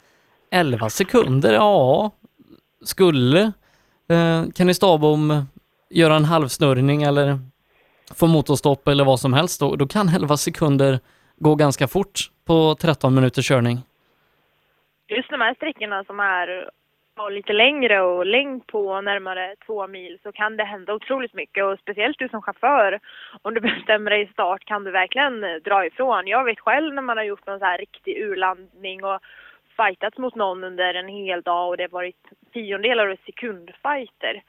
11 0.51 0.91
sekunder, 0.91 1.53
ja, 1.53 2.11
skulle 2.85 3.53
eh, 4.09 4.45
Kenny 4.55 4.75
Stabom 4.75 5.47
göra 5.91 6.17
en 6.17 6.25
halvsnurrning 6.25 7.03
eller 7.03 7.39
få 8.15 8.27
motorstopp 8.27 8.89
eller 8.89 9.05
vad 9.05 9.21
som 9.21 9.33
helst, 9.33 9.61
då, 9.61 9.77
då 9.77 9.87
kan 9.87 10.09
11 10.09 10.37
sekunder 10.37 11.01
gå 11.41 11.55
ganska 11.55 11.89
fort 11.89 12.31
på 12.45 12.77
13 12.81 13.15
minuters 13.15 13.49
körning. 13.49 13.83
Just 15.09 15.31
de 15.31 15.41
här 15.41 15.55
sträckorna 15.55 16.05
som 16.05 16.21
är 16.21 16.71
lite 17.31 17.53
längre 17.53 18.01
och 18.01 18.27
längd 18.27 18.67
på 18.67 19.01
närmare 19.01 19.55
två 19.67 19.87
mil 19.87 20.19
så 20.23 20.33
kan 20.33 20.57
det 20.57 20.65
hända 20.65 20.95
otroligt 20.95 21.35
mycket 21.35 21.65
och 21.65 21.79
speciellt 21.79 22.19
du 22.19 22.29
som 22.29 22.43
chaufför 22.43 23.01
om 23.43 23.55
du 23.55 23.61
bestämmer 23.77 24.11
dig 24.11 24.23
i 24.23 24.33
start 24.33 24.65
kan 24.65 24.85
du 24.85 24.91
verkligen 24.91 25.41
dra 25.65 25.87
ifrån. 25.87 26.27
Jag 26.27 26.45
vet 26.45 26.61
själv 26.61 26.95
när 26.95 27.03
man 27.03 27.17
har 27.17 27.25
gjort 27.25 27.47
någon 27.47 27.59
så 27.59 27.65
här 27.65 27.79
riktig 27.79 28.23
urlandning 28.23 29.05
och 29.05 29.21
fightats 29.77 30.19
mot 30.19 30.35
någon 30.35 30.65
under 30.65 30.95
en 30.95 31.09
hel 31.09 31.43
dag 31.43 31.69
och 31.69 31.77
det 31.77 31.83
har 31.83 31.89
varit 31.89 32.27
tiondelar 32.53 33.07
och 33.07 33.19
sekundfighter 33.27 34.43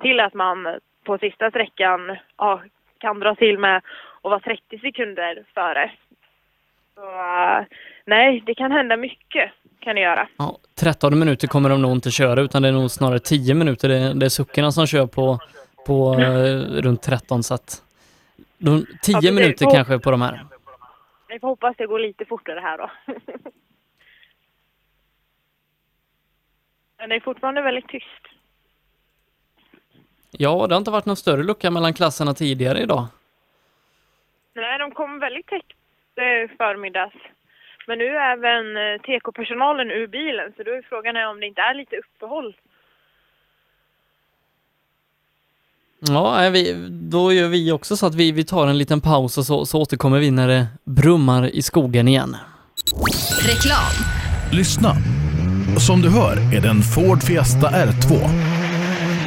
till 0.00 0.20
att 0.20 0.34
man 0.34 0.78
på 1.04 1.18
sista 1.18 1.50
sträckan 1.50 2.16
ja, 2.36 2.62
kan 2.98 3.20
dra 3.20 3.34
till 3.34 3.58
med 3.58 3.76
att 3.76 4.30
vara 4.30 4.40
30 4.40 4.78
sekunder 4.78 5.44
före. 5.54 5.90
Så, 6.94 7.02
nej, 8.06 8.42
det 8.46 8.54
kan 8.54 8.72
hända 8.72 8.96
mycket 8.96 9.52
kan 9.80 9.94
det 9.94 10.00
göra. 10.00 10.28
Ja, 10.36 10.58
13 10.74 11.18
minuter 11.18 11.48
kommer 11.48 11.68
de 11.68 11.82
nog 11.82 11.92
inte 11.92 12.10
köra 12.10 12.40
utan 12.40 12.62
det 12.62 12.68
är 12.68 12.72
nog 12.72 12.90
snarare 12.90 13.18
10 13.18 13.54
minuter. 13.54 13.88
Det, 13.88 14.12
det 14.14 14.26
är 14.26 14.30
suckarna 14.30 14.72
som 14.72 14.86
kör 14.86 15.06
på, 15.06 15.38
på 15.86 16.14
eh, 16.14 16.56
runt 16.82 17.02
13 17.02 17.42
så 17.42 17.54
att 17.54 17.82
de, 18.58 18.86
10 19.02 19.14
precis. 19.14 19.32
minuter 19.32 19.66
Och- 19.66 19.72
kanske 19.74 19.98
på 19.98 20.10
de 20.10 20.22
här. 20.22 20.46
Vi 21.28 21.38
får 21.40 21.48
hoppas 21.48 21.76
det 21.78 21.86
går 21.86 21.98
lite 21.98 22.24
fortare 22.24 22.60
här 22.60 22.78
då. 22.78 22.90
Men 26.98 27.08
det 27.08 27.14
är 27.16 27.20
fortfarande 27.20 27.62
väldigt 27.62 27.88
tyst. 27.88 28.06
Ja, 30.30 30.66
det 30.66 30.74
har 30.74 30.78
inte 30.78 30.90
varit 30.90 31.06
någon 31.06 31.16
större 31.16 31.42
lucka 31.42 31.70
mellan 31.70 31.94
klasserna 31.94 32.34
tidigare 32.34 32.78
idag. 32.80 33.06
Nej, 34.54 34.78
de 34.78 34.90
kom 34.90 35.18
väldigt 35.18 35.46
tätt 35.46 35.62
eh, 36.14 36.56
förmiddags. 36.56 37.14
Men 37.86 37.98
nu 37.98 38.04
är 38.04 38.32
även 38.32 38.76
eh, 38.76 39.00
TK-personalen 39.00 39.90
ur 39.90 40.06
bilen, 40.06 40.52
så 40.56 40.62
då 40.62 40.70
är 40.70 40.82
frågan 40.88 41.16
är 41.16 41.28
om 41.28 41.40
det 41.40 41.46
inte 41.46 41.60
är 41.60 41.74
lite 41.74 41.96
uppehåll. 41.96 42.54
Ja, 46.08 46.50
vi, 46.52 46.88
då 46.90 47.32
gör 47.32 47.48
vi 47.48 47.72
också 47.72 47.96
så 47.96 48.06
att 48.06 48.14
vi, 48.14 48.32
vi 48.32 48.44
tar 48.44 48.66
en 48.66 48.78
liten 48.78 49.00
paus 49.00 49.38
och 49.38 49.44
så, 49.44 49.66
så 49.66 49.80
återkommer 49.80 50.18
vi 50.18 50.30
när 50.30 50.48
det 50.48 50.66
brummar 50.84 51.48
i 51.48 51.62
skogen 51.62 52.08
igen. 52.08 52.36
Reklam. 53.48 53.92
Lyssna! 54.52 54.94
Som 55.86 56.00
du 56.00 56.10
hör 56.10 56.56
är 56.56 56.60
det 56.60 56.68
en 56.68 56.82
Ford 56.82 57.22
Fiesta 57.22 57.68
R2. 57.68 58.28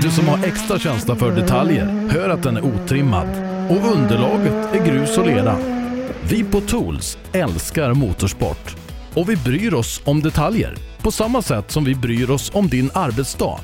Du 0.01 0.11
som 0.11 0.27
har 0.27 0.47
extra 0.47 0.79
känsla 0.79 1.15
för 1.15 1.31
detaljer 1.31 1.85
hör 1.85 2.29
att 2.29 2.43
den 2.43 2.57
är 2.57 2.61
otrimmad 2.65 3.27
och 3.69 3.91
underlaget 3.95 4.75
är 4.75 4.85
grus 4.85 5.17
och 5.17 5.25
lera. 5.25 5.55
Vi 6.29 6.43
på 6.43 6.61
Tools 6.61 7.17
älskar 7.33 7.93
motorsport 7.93 8.75
och 9.13 9.29
vi 9.29 9.35
bryr 9.35 9.73
oss 9.73 10.01
om 10.05 10.21
detaljer 10.21 10.75
på 11.01 11.11
samma 11.11 11.41
sätt 11.41 11.71
som 11.71 11.83
vi 11.83 11.95
bryr 11.95 12.29
oss 12.29 12.51
om 12.53 12.67
din 12.67 12.89
arbetsdag. 12.93 13.59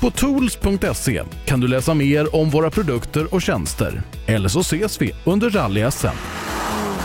På 0.00 0.10
tools.se 0.10 1.22
kan 1.46 1.60
du 1.60 1.68
läsa 1.68 1.94
mer 1.94 2.36
om 2.36 2.50
våra 2.50 2.70
produkter 2.70 3.34
och 3.34 3.42
tjänster. 3.42 4.02
Eller 4.26 4.48
så 4.48 4.60
ses 4.60 5.02
vi 5.02 5.12
under 5.24 5.50
rally-SM. 5.50 6.16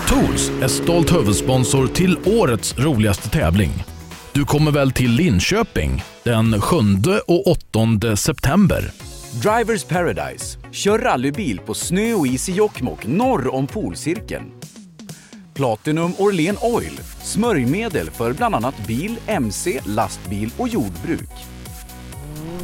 Tools 0.08 0.52
är 0.62 0.68
stolt 0.68 1.16
huvudsponsor 1.16 1.88
till 1.88 2.18
årets 2.26 2.78
roligaste 2.78 3.30
tävling. 3.30 3.72
Du 4.32 4.46
kommer 4.46 4.72
väl 4.72 4.92
till 4.92 5.12
Linköping 5.12 6.03
den 6.24 6.62
7 6.62 6.78
och 7.28 7.48
8 7.48 8.16
september? 8.16 8.92
Drivers 9.42 9.84
Paradise. 9.84 10.58
Kör 10.72 11.00
rallybil 11.00 11.60
på 11.60 11.74
snö 11.74 12.14
och 12.14 12.28
is 12.28 12.50
i 12.50 12.53
Jokkmokk 12.53 13.08
norr 13.08 13.56
om 13.56 13.68
polcirkeln. 13.68 14.46
Platinum 15.58 16.14
Orlen 16.18 16.58
Oil. 16.62 17.00
Smörjmedel 17.24 18.12
för 18.12 18.34
bland 18.34 18.56
annat 18.56 18.88
bil, 18.88 19.20
mc, 19.28 19.80
lastbil 19.86 20.52
och 20.58 20.68
jordbruk. 20.68 21.30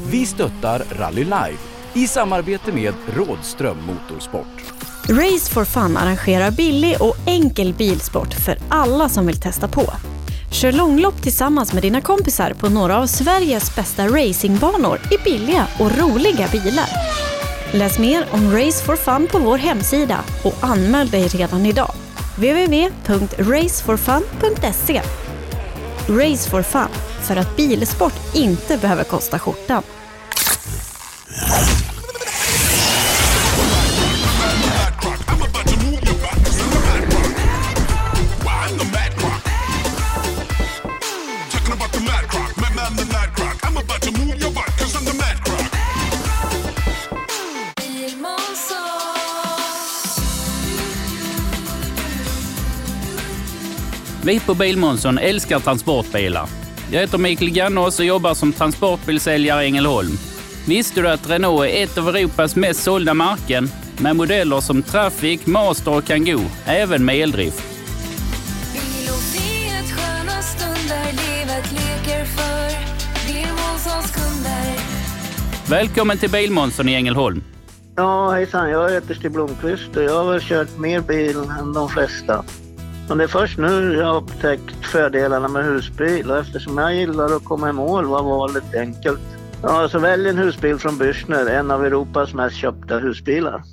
Vi 0.09 0.25
stöttar 0.25 0.83
Rally 0.99 1.23
Live. 1.23 1.57
I 1.93 2.07
samarbete 2.07 2.71
med 2.71 2.93
Rådström 3.15 3.77
Motorsport. 3.85 4.73
Race 5.09 5.53
for 5.53 5.65
Fun 5.65 5.97
arrangerar 5.97 6.51
billig 6.51 6.95
och 6.99 7.15
enkel 7.25 7.73
bilsport 7.73 8.33
för 8.33 8.57
alla 8.69 9.09
som 9.09 9.27
vill 9.27 9.41
testa 9.41 9.67
på. 9.67 9.93
Kör 10.51 10.71
långlopp 10.71 11.21
tillsammans 11.21 11.73
med 11.73 11.83
dina 11.83 12.01
kompisar 12.01 12.53
på 12.53 12.69
några 12.69 12.97
av 12.97 13.07
Sveriges 13.07 13.75
bästa 13.75 14.07
racingbanor 14.07 14.99
i 15.11 15.23
billiga 15.23 15.67
och 15.79 15.97
roliga 15.97 16.47
bilar. 16.51 16.89
Läs 17.71 17.99
mer 17.99 18.25
om 18.31 18.51
Race 18.51 18.85
for 18.85 18.95
Fun 18.95 19.27
på 19.31 19.39
vår 19.39 19.57
hemsida 19.57 20.19
och 20.43 20.55
anmäl 20.61 21.09
dig 21.09 21.27
redan 21.27 21.65
idag 21.65 22.02
www.raceforfun.se 22.35 25.01
Race 26.07 26.49
for 26.49 26.61
Fun, 26.61 26.87
för 27.21 27.35
att 27.35 27.55
bilsport 27.55 28.35
inte 28.35 28.77
behöver 28.77 29.03
kosta 29.03 29.39
skjortan. 29.39 29.83
Vi 54.25 54.39
på 54.39 54.53
Bilmånsson 54.53 55.17
älskar 55.17 55.59
transportbilar. 55.59 56.49
Jag 56.91 57.01
heter 57.01 57.17
Mikael 57.17 57.51
Gannås 57.51 57.99
och 57.99 58.05
jobbar 58.05 58.33
som 58.33 58.53
transportbilsäljare 58.53 59.63
i 59.63 59.65
Ängelholm. 59.65 60.11
Visste 60.67 61.01
du 61.01 61.09
att 61.09 61.29
Renault 61.29 61.69
är 61.69 61.83
ett 61.83 61.97
av 61.97 62.09
Europas 62.09 62.55
mest 62.55 62.83
sålda 62.83 63.13
märken 63.13 63.69
med 63.97 64.15
modeller 64.15 64.61
som 64.61 64.83
Traffic, 64.83 65.45
Master 65.45 65.97
och 65.97 66.05
Kangoo, 66.05 66.41
även 66.65 67.05
med 67.05 67.15
eldrift? 67.15 67.63
Välkommen 75.69 76.17
till 76.17 76.29
Bilmånsson 76.29 76.89
i 76.89 76.93
Ängelholm. 76.93 77.43
Ja, 77.95 78.31
hejsan. 78.31 78.69
Jag 78.69 78.91
heter 78.91 79.13
Stig 79.13 79.31
Blomqvist 79.31 79.97
och 79.97 80.03
jag 80.03 80.23
har 80.23 80.31
väl 80.31 80.41
kört 80.41 80.77
mer 80.77 81.01
bil 81.01 81.37
än 81.59 81.73
de 81.73 81.89
flesta. 81.89 82.45
Men 83.07 83.17
det 83.17 83.23
är 83.23 83.27
först 83.27 83.57
nu 83.57 83.93
jag 83.93 84.05
har 84.05 84.15
upptäckt 84.15 84.85
fördelarna 84.85 85.47
med 85.47 85.65
husbil 85.65 86.31
och 86.31 86.37
eftersom 86.37 86.77
jag 86.77 86.95
gillar 86.95 87.35
att 87.35 87.45
komma 87.45 87.69
i 87.69 87.73
mål 87.73 88.05
var 88.05 88.23
valet 88.23 88.75
enkelt. 88.75 89.19
Ja, 89.63 89.89
så 89.89 89.99
välj 89.99 90.29
en 90.29 90.37
husbil 90.37 90.77
från 90.77 90.97
Bürstner, 90.97 91.49
en 91.49 91.71
av 91.71 91.85
Europas 91.85 92.33
mest 92.33 92.55
köpta 92.55 92.97
husbilar. 92.97 93.63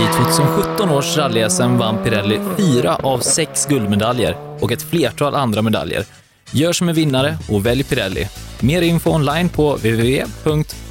I 0.00 0.06
2017 0.36 0.90
års 0.90 1.16
rally 1.16 1.48
vann 1.78 2.04
Pirelli 2.04 2.40
fyra 2.56 2.96
av 2.96 3.18
sex 3.18 3.66
guldmedaljer 3.66 4.36
och 4.60 4.72
ett 4.72 4.82
flertal 4.82 5.34
andra 5.34 5.62
medaljer. 5.62 6.04
Gör 6.50 6.72
som 6.72 6.88
en 6.88 6.94
vinnare 6.94 7.38
och 7.50 7.66
välj 7.66 7.84
Pirelli. 7.84 8.28
Mer 8.60 8.82
info 8.82 9.10
online 9.10 9.48
på 9.48 9.74
www.psport.se 9.74 10.88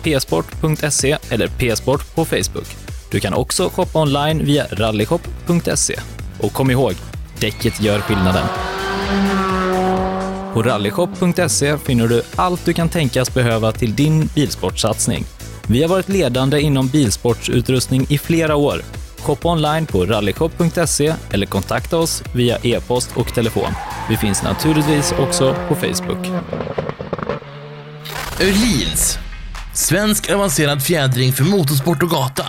eller 1.29 1.47
psport 1.47 2.15
på 2.15 2.25
Facebook. 2.25 2.84
Du 3.11 3.19
kan 3.19 3.33
också 3.33 3.69
shoppa 3.69 4.01
online 4.01 4.45
via 4.45 4.65
rallyshop.se. 4.71 5.99
Och 6.39 6.53
kom 6.53 6.71
ihåg, 6.71 6.93
däcket 7.39 7.81
gör 7.81 7.99
skillnaden. 7.99 8.45
På 10.53 10.63
rallyshop.se 10.63 11.77
finner 11.77 12.07
du 12.07 12.21
allt 12.35 12.65
du 12.65 12.73
kan 12.73 12.89
tänkas 12.89 13.33
behöva 13.33 13.71
till 13.71 13.95
din 13.95 14.29
bilsportsatsning. 14.35 15.25
Vi 15.67 15.81
har 15.81 15.89
varit 15.89 16.09
ledande 16.09 16.61
inom 16.61 16.87
bilsportsutrustning 16.87 18.05
i 18.09 18.17
flera 18.17 18.55
år. 18.55 18.81
Shoppa 19.19 19.51
online 19.51 19.85
på 19.85 20.05
rallyshop.se 20.05 21.13
eller 21.31 21.45
kontakta 21.45 21.97
oss 21.97 22.23
via 22.33 22.57
e-post 22.63 23.09
och 23.15 23.33
telefon. 23.33 23.71
Vi 24.09 24.17
finns 24.17 24.43
naturligtvis 24.43 25.13
också 25.19 25.55
på 25.67 25.75
Facebook. 25.75 26.27
Öhlins. 28.39 29.19
Svensk 29.77 30.31
avancerad 30.31 30.83
fjädring 30.83 31.33
för 31.33 31.43
motorsport 31.43 32.03
och 32.03 32.09
gata. 32.09 32.45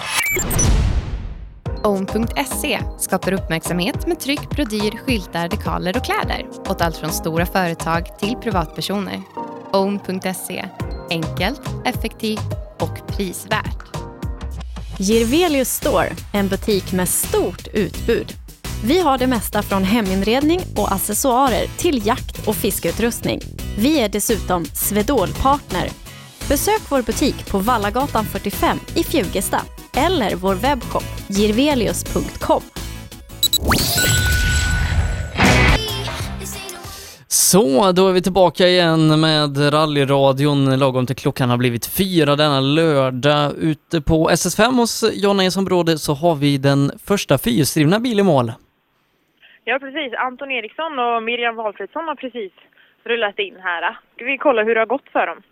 Own.se 1.85 2.81
skapar 2.99 3.33
uppmärksamhet 3.33 4.07
med 4.07 4.21
tryck, 4.21 4.51
brodyr, 4.51 4.99
skyltar, 5.07 5.49
dekaler 5.49 5.97
och 5.97 6.05
kläder 6.05 6.47
åt 6.69 6.81
allt 6.81 6.97
från 6.97 7.12
stora 7.12 7.47
företag 7.47 8.19
till 8.19 8.35
privatpersoner. 8.42 9.23
Own.se 9.73 10.65
enkelt, 11.10 11.60
effektivt 11.85 12.53
och 12.81 13.09
prisvärt. 13.09 13.97
Girvelius 14.99 15.71
Store, 15.71 16.12
en 16.33 16.49
butik 16.49 16.92
med 16.92 17.09
stort 17.09 17.67
utbud. 17.73 18.33
Vi 18.85 19.01
har 19.01 19.19
det 19.19 19.26
mesta 19.26 19.62
från 19.62 19.85
heminredning 19.85 20.60
och 20.76 20.92
accessoarer 20.92 21.67
till 21.76 22.07
jakt 22.07 22.49
och 22.49 22.57
fiskeutrustning. 22.57 23.41
Vi 23.78 24.01
är 24.01 24.09
dessutom 24.09 24.65
Swedol-partner. 24.65 26.06
Besök 26.49 26.83
vår 26.91 27.03
butik 27.03 27.51
på 27.51 27.59
Vallagatan 27.59 28.25
45 28.25 28.77
i 29.01 29.03
Fjugesta 29.11 29.61
eller 30.07 30.31
vår 30.43 30.55
webbshop 30.55 31.07
girvelius.com. 31.37 32.62
Så, 37.29 37.93
då 37.93 38.09
är 38.09 38.12
vi 38.12 38.23
tillbaka 38.23 38.65
igen 38.67 39.21
med 39.21 39.73
rallyradion 39.75 40.79
lagom 40.79 41.07
till 41.07 41.17
klockan 41.17 41.51
har 41.51 41.57
blivit 41.57 41.87
fyra 41.87 42.37
denna 42.37 42.61
lördag. 42.61 43.53
Ute 43.59 44.01
på 44.01 44.31
SS5 44.31 44.73
hos 44.81 45.05
Jonna 45.23 45.45
Esson 45.45 45.99
så 45.99 46.12
har 46.15 46.35
vi 46.35 46.59
den 46.59 46.91
första 47.07 47.39
fyrhjulsdrivna 47.39 47.99
bil 48.01 48.21
i 48.21 48.23
mål. 48.23 48.53
Ja, 49.65 49.79
precis. 49.79 50.15
Anton 50.19 50.51
Eriksson 50.51 50.99
och 50.99 51.23
Miriam 51.23 51.57
Walfridsson 51.57 52.05
har 52.09 52.15
precis 52.15 52.53
rullat 53.05 53.39
in 53.39 53.57
här. 53.62 53.99
Ska 54.15 54.25
vi 54.25 54.39
kolla 54.39 54.62
hur 54.62 54.75
det 54.75 54.81
har 54.81 54.87
gått 54.87 55.09
för 55.12 55.27
dem? 55.27 55.43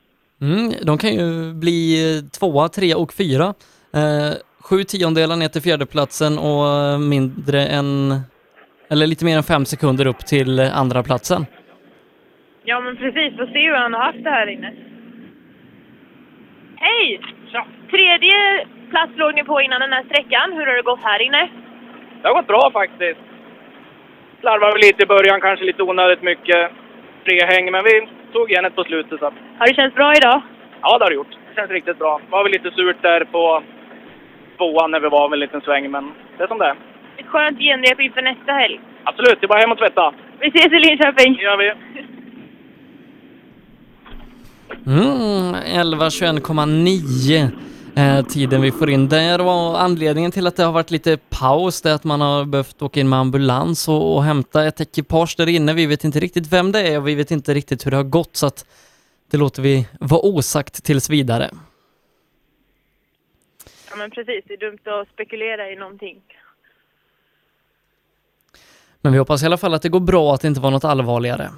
Mm, 0.44 0.73
de 0.89 0.99
kan 0.99 1.12
ju 1.15 1.55
bli 1.65 1.78
tvåa, 2.39 2.69
tre 2.69 2.94
och 2.94 3.12
fyra. 3.12 3.47
Eh, 3.99 4.33
sju 4.67 4.78
tiondelar 4.85 5.37
ner 5.37 5.49
till 5.49 5.62
fjärdeplatsen 5.62 6.33
och 6.39 7.01
mindre 7.01 7.60
än, 7.78 8.21
eller 8.91 9.07
lite 9.07 9.25
mer 9.25 9.37
än 9.37 9.51
fem 9.53 9.65
sekunder 9.65 10.07
upp 10.07 10.23
till 10.33 10.60
andra 10.60 11.03
platsen. 11.03 11.47
Ja, 12.65 12.81
men 12.81 12.97
precis. 12.97 13.37
Får 13.37 13.47
se 13.47 13.60
hur 13.69 13.77
han 13.85 13.94
har 13.94 14.05
haft 14.09 14.25
det 14.25 14.31
här 14.31 14.47
inne. 14.55 14.71
Hej! 16.77 17.21
Tredje 17.91 18.37
plats 18.91 19.12
låg 19.17 19.35
ni 19.35 19.44
på 19.44 19.60
innan 19.60 19.81
den 19.81 19.93
här 19.93 20.05
sträckan. 20.05 20.53
Hur 20.53 20.67
har 20.67 20.77
det 20.77 20.91
gått 20.93 21.09
här 21.10 21.23
inne? 21.27 21.43
Det 22.23 22.28
har 22.28 22.35
gått 22.35 22.47
bra 22.47 22.71
faktiskt. 22.73 23.21
Slarvade 24.41 24.73
väl 24.73 24.87
lite 24.89 25.03
i 25.03 25.07
början, 25.07 25.41
kanske 25.41 25.65
lite 25.65 25.83
onödigt 25.83 26.23
mycket 26.23 26.62
frihäng, 27.25 27.73
men 27.73 27.85
vi 27.85 28.09
tog 28.34 28.50
igen 28.50 28.65
ett 28.65 28.76
på 28.76 28.84
slutet. 28.84 29.18
Så. 29.20 29.24
Har 29.58 29.67
det 29.67 29.74
känts 29.74 29.97
bra 30.00 30.08
idag? 30.20 30.38
Ja, 30.83 30.99
det 30.99 31.04
har 31.04 31.10
det 31.10 31.20
gjort. 31.20 31.34
Det 31.49 31.54
känns 31.56 31.70
riktigt 31.70 31.99
bra. 31.99 32.20
Det 32.24 32.31
var 32.36 32.42
väl 32.42 32.52
lite 32.52 32.70
surt 32.70 33.02
där 33.02 33.20
på 33.24 33.62
tvåan 34.56 34.90
när 34.90 35.00
vi 35.00 35.08
var 35.08 35.28
med 35.28 35.36
en 35.36 35.40
liten 35.40 35.60
sväng, 35.60 35.90
men 35.90 36.04
det 36.36 36.42
är 36.44 36.49
som 36.49 36.58
det 36.58 36.67
är. 36.72 36.76
Ett 37.20 37.26
skönt 37.26 37.58
genrep 37.58 38.00
inför 38.00 38.22
nästa 38.22 38.52
helg. 38.52 38.81
Absolut, 39.04 39.40
det 39.40 39.47
är 39.47 39.49
bara 39.49 39.60
hem 39.60 39.72
och 39.72 39.78
tvätta. 39.78 40.15
Vi 40.40 40.49
ses 40.49 40.72
i 40.72 40.78
Linköping! 40.78 41.31
Det 41.36 41.42
gör 41.42 41.56
vi. 41.56 41.68
Mm, 44.86 45.54
11.21,9 45.54 47.42
eh, 47.42 47.49
tiden 48.28 48.60
vi 48.62 48.73
får 48.73 48.91
in 48.91 49.09
där 49.09 49.41
och 49.41 49.83
anledningen 49.83 50.31
till 50.31 50.47
att 50.47 50.57
det 50.57 50.65
har 50.65 50.73
varit 50.73 50.91
lite 50.91 51.17
paus 51.17 51.83
det 51.83 51.91
är 51.91 51.94
att 51.94 52.05
man 52.05 52.21
har 52.21 52.44
behövt 52.44 52.83
åka 52.83 53.01
in 53.01 53.09
med 53.09 53.19
ambulans 53.19 53.89
och, 53.89 54.17
och 54.17 54.25
hämta 54.25 54.65
ett 54.65 54.81
ekipage 54.81 55.35
där 55.37 55.49
inne. 55.49 55.75
Vi 55.75 55.87
vet 55.87 56.05
inte 56.05 56.21
riktigt 56.21 56.47
vem 56.47 56.73
det 56.73 56.81
är 56.81 56.99
och 56.99 57.09
vi 57.09 57.15
vet 57.15 57.31
inte 57.31 57.55
riktigt 57.55 57.87
hur 57.87 57.91
det 57.91 57.97
har 57.97 58.05
gått 58.05 58.37
så 58.37 58.47
att 58.47 58.67
det 59.31 59.37
låter 59.37 59.62
vi 59.62 59.89
vara 60.01 60.21
osagt 60.21 60.85
tills 60.85 61.10
vidare. 61.10 61.51
Ja, 63.91 63.97
men 63.97 64.10
precis. 64.10 64.44
Det 64.47 64.55
är 64.55 64.59
dumt 64.59 64.78
att 64.85 65.09
spekulera 65.09 65.71
i 65.71 65.77
någonting. 65.77 66.23
Men 69.01 69.12
vi 69.12 69.19
hoppas 69.19 69.43
i 69.43 69.47
alla 69.47 69.59
fall 69.59 69.75
att 69.75 69.83
det 69.83 69.89
går 69.89 70.01
bra, 70.01 70.35
att 70.35 70.41
det 70.41 70.49
inte 70.49 70.60
var 70.60 70.71
något 70.71 70.85
allvarligare. 70.85 71.51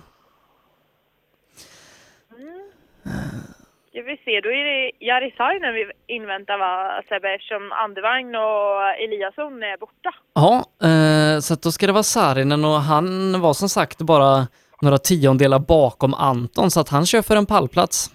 Ska 3.96 4.02
vi 4.02 4.16
se, 4.16 4.40
då 4.40 4.48
är 4.48 4.64
det 4.64 4.90
Jari 5.00 5.34
Sainen 5.36 5.74
vi 5.74 5.90
inväntar 6.06 6.58
va, 6.58 7.02
Sebbe, 7.08 7.34
eftersom 7.34 7.72
Andevagn 7.72 8.34
och 8.34 9.02
Eliasson 9.04 9.62
är 9.62 9.76
borta. 9.76 10.14
Ja, 10.34 10.64
eh, 10.88 11.40
så 11.40 11.54
då 11.54 11.70
ska 11.70 11.86
det 11.86 11.92
vara 11.92 12.02
Saarinen 12.02 12.64
och 12.64 12.80
han 12.80 13.40
var 13.40 13.52
som 13.52 13.68
sagt 13.68 13.98
bara 13.98 14.46
några 14.82 14.98
tiondelar 14.98 15.58
bakom 15.58 16.14
Anton 16.14 16.70
så 16.70 16.80
att 16.80 16.88
han 16.88 17.06
kör 17.06 17.22
för 17.22 17.36
en 17.36 17.46
pallplats. 17.46 18.10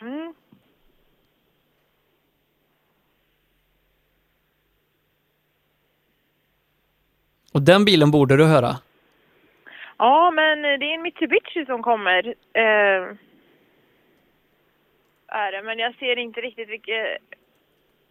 Mm. 0.00 0.34
Och 7.52 7.62
den 7.62 7.84
bilen 7.84 8.10
borde 8.10 8.36
du 8.36 8.44
höra. 8.44 8.76
Ja, 9.98 10.30
men 10.30 10.62
det 10.62 10.86
är 10.86 10.94
en 10.94 11.02
Mitsubishi 11.02 11.66
som 11.66 11.82
kommer. 11.82 12.26
Eh, 12.52 13.16
är 15.34 15.52
det, 15.52 15.62
men 15.62 15.78
jag 15.78 15.94
ser 15.94 16.18
inte 16.18 16.40
riktigt 16.40 16.68
vilket... 16.68 17.18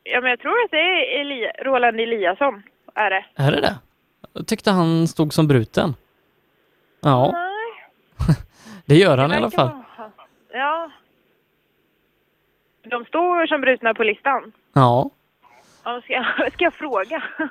Ja, 0.04 0.22
men 0.22 0.30
jag 0.30 0.40
tror 0.40 0.64
att 0.64 0.72
det 0.72 0.78
är 0.78 1.22
Eli... 1.22 1.52
Roland 1.64 2.00
Eliasson, 2.00 2.64
är 2.96 3.10
det. 3.10 3.26
Är 3.36 3.52
det 3.52 3.62
det? 3.62 3.76
Jag 4.34 4.48
tyckte 4.48 4.72
han 4.72 5.08
stod 5.08 5.34
som 5.34 5.48
bruten. 5.48 5.96
Ja, 7.02 7.32
Nej, 7.34 7.86
det 8.86 8.96
gör 8.96 9.18
han 9.18 9.32
i 9.32 9.34
det 9.34 9.38
alla 9.38 9.48
verkar 9.48 9.58
fall. 9.58 9.68
vara. 9.98 10.12
Ja. 10.52 10.92
De 12.84 13.06
står 13.06 13.48
som 13.48 13.62
brutna 13.62 13.94
på 13.94 14.04
listan. 14.04 14.52
Ja. 14.74 15.10
Ja, 15.84 16.02
ska, 16.02 16.14
jag, 16.14 16.26
ska 16.54 16.64
jag 16.64 16.74
fråga? 16.74 17.24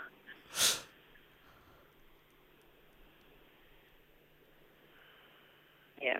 Ja. 6.01 6.19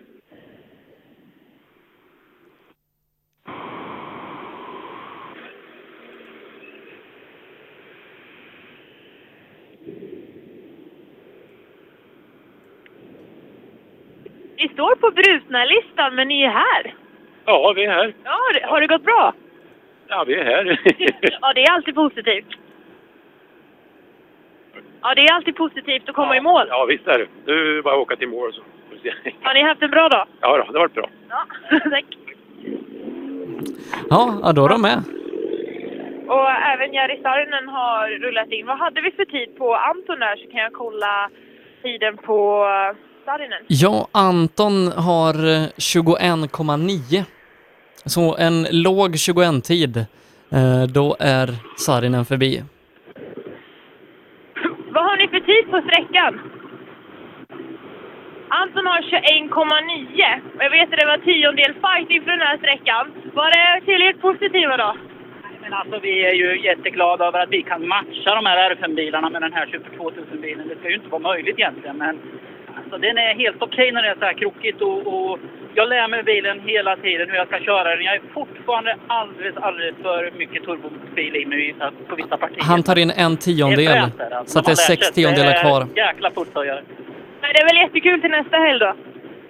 Ni 14.63 14.69
står 14.69 14.95
på 14.95 15.11
brutna-listan, 15.11 16.15
men 16.15 16.27
ni 16.27 16.41
är 16.43 16.49
här. 16.49 16.93
Ja, 17.45 17.73
vi 17.75 17.85
är 17.85 17.89
här. 17.91 18.13
Ja, 18.23 18.37
det- 18.53 18.65
har 18.65 18.81
det 18.81 18.87
gått 18.87 19.03
bra? 19.03 19.33
Ja, 20.07 20.23
vi 20.27 20.33
är 20.35 20.43
här. 20.45 20.79
Ja, 21.41 21.53
det 21.53 21.63
är 21.63 21.71
alltid 21.71 21.95
positivt. 21.95 22.45
Ja, 25.01 25.13
det 25.15 25.21
är 25.21 25.33
alltid 25.33 25.55
positivt 25.55 26.09
att 26.09 26.15
komma 26.15 26.37
i 26.37 26.41
mål. 26.41 26.65
ja, 26.69 26.85
visst 26.85 27.07
är 27.07 27.19
det. 27.19 27.27
Nu 27.45 27.81
bara 27.81 27.97
åka 27.97 28.15
till 28.15 28.27
mål 28.27 28.53
så 28.53 28.61
får 28.61 28.95
vi 29.03 29.09
se. 29.11 29.33
Har 29.41 29.53
ni 29.53 29.61
haft 29.63 29.81
en 29.81 29.89
bra 29.91 30.09
dag? 30.09 30.27
Ja, 30.41 30.57
då, 30.57 30.71
det 30.71 30.79
har 30.79 30.87
varit 30.87 30.93
bra. 30.93 31.09
Ja, 31.29 31.45
tack. 31.89 32.05
Ja, 34.09 34.39
ja 34.43 34.51
då 34.53 34.65
är 34.65 34.69
de 34.69 34.81
med. 34.81 35.03
Och 36.27 36.49
även 36.51 36.93
Jari 36.93 37.19
Saarinen 37.21 37.67
har 37.69 38.07
rullat 38.09 38.51
in. 38.51 38.65
Vad 38.65 38.77
hade 38.77 39.01
vi 39.01 39.11
för 39.11 39.25
tid 39.25 39.57
på 39.57 39.75
Anton 39.75 40.19
där 40.19 40.35
så 40.35 40.51
kan 40.51 40.59
jag 40.61 40.73
kolla 40.73 41.29
tiden 41.81 42.17
på 42.17 42.65
Saarinen. 43.25 43.59
Ja, 43.67 44.07
Anton 44.11 44.87
har 44.91 45.33
eh, 45.33 45.67
21,9. 45.77 47.23
Så 48.05 48.35
en 48.37 48.67
låg 48.71 49.11
21-tid. 49.15 49.97
Eh, 50.51 50.83
Då 50.93 51.15
är 51.19 51.47
Sarinen 51.77 52.25
förbi. 52.25 52.63
Vad 54.95 55.03
har 55.05 55.17
ni 55.17 55.27
för 55.27 55.39
tid 55.39 55.71
på 55.71 55.81
sträckan? 55.87 56.33
Anton 58.49 58.85
har 58.85 59.01
21,9. 59.01 60.55
Och 60.55 60.63
Jag 60.63 60.69
vet 60.69 60.93
att 60.93 60.99
det 60.99 61.05
var 61.05 61.17
tiondel 61.17 61.73
fight 61.83 62.09
inför 62.09 62.31
den 62.31 62.47
här 62.47 62.57
sträckan. 62.57 63.11
Var 63.33 63.49
det 63.55 63.85
tillräckligt 63.85 64.21
positiva 64.21 64.77
då? 64.77 64.95
Men 65.61 65.73
alltså 65.73 65.99
vi 65.99 66.25
är 66.25 66.33
ju 66.33 66.63
jätteglada 66.63 67.25
över 67.27 67.39
att 67.43 67.49
vi 67.49 67.61
kan 67.63 67.87
matcha 67.87 68.35
de 68.35 68.45
här 68.45 68.75
R5-bilarna 68.75 69.29
med 69.29 69.41
den 69.41 69.53
här 69.53 69.67
22 69.71 70.09
000-bilen. 70.11 70.67
Det 70.67 70.75
ska 70.79 70.89
ju 70.89 70.95
inte 70.95 71.09
vara 71.09 71.21
möjligt 71.21 71.59
egentligen, 71.59 71.97
men 71.97 72.19
alltså, 72.77 72.97
den 72.97 73.17
är 73.17 73.35
helt 73.35 73.61
okej 73.61 73.91
när 73.91 74.01
det 74.01 74.09
är 74.09 74.15
så 74.19 74.25
här 74.25 74.33
krokigt 74.33 74.81
och, 74.81 74.97
och 75.31 75.39
jag 75.75 75.89
lär 75.89 76.07
mig 76.07 76.23
bilen 76.23 76.59
hela 76.59 76.95
tiden 76.95 77.29
hur 77.29 77.35
jag 77.35 77.47
ska 77.47 77.59
köra 77.59 77.95
den. 77.95 78.03
Jag 78.03 78.15
är 78.15 78.21
fortfarande 78.33 78.95
alldeles, 79.07 79.57
alldeles 79.57 79.95
för 80.01 80.31
mycket 80.37 80.63
turbobil 80.63 81.35
i 81.35 81.45
mig 81.45 81.57
vissa- 81.57 81.91
på 82.07 82.15
vissa 82.15 82.37
partier. 82.37 82.63
Han 82.63 82.83
tar 82.83 82.97
in 82.99 83.11
en 83.11 83.35
Det 83.35 83.41
tiondel, 83.41 83.85
där, 84.17 84.31
alltså, 84.31 84.53
så 84.53 84.59
att 84.59 84.65
det 84.65 84.71
är 84.71 84.75
sex 84.91 85.11
tiondelar 85.11 85.61
kvar. 85.61 85.87
Det 85.93 86.01
är 86.01 86.07
jäkla 86.07 86.29
puttshöjare. 86.31 86.83
Men 87.41 87.49
det 87.53 87.59
är 87.61 87.65
väl 87.65 87.77
jättekul 87.83 88.21
till 88.21 88.29
nästa 88.31 88.57
helg 88.57 88.79
då? 88.79 88.93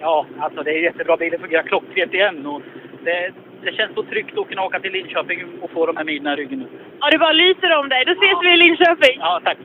Ja, 0.00 0.26
alltså 0.40 0.62
det 0.62 0.70
är 0.70 0.78
jättebra. 0.82 1.16
Bilen 1.16 1.40
fungerar 1.40 1.62
klockrent 1.62 2.14
igen 2.14 2.46
och 2.46 2.62
det, 3.04 3.30
det 3.62 3.72
känns 3.76 3.94
så 3.94 4.02
tryggt 4.02 4.38
att 4.38 4.48
kunna 4.48 4.62
åka 4.62 4.80
till 4.80 4.92
Linköping 4.92 5.44
och 5.60 5.70
få 5.70 5.86
de 5.86 5.96
här 5.96 6.04
milen 6.04 6.32
i 6.32 6.36
ryggen 6.36 6.58
nu. 6.58 6.66
Ja, 7.00 7.10
det 7.10 7.18
bara 7.18 7.32
lyser 7.32 7.76
om 7.78 7.88
dig. 7.88 8.04
Då 8.06 8.12
ses 8.12 8.38
vi 8.42 8.52
i 8.54 8.56
Linköping. 8.56 9.16
Ja, 9.18 9.40
tack. 9.44 9.58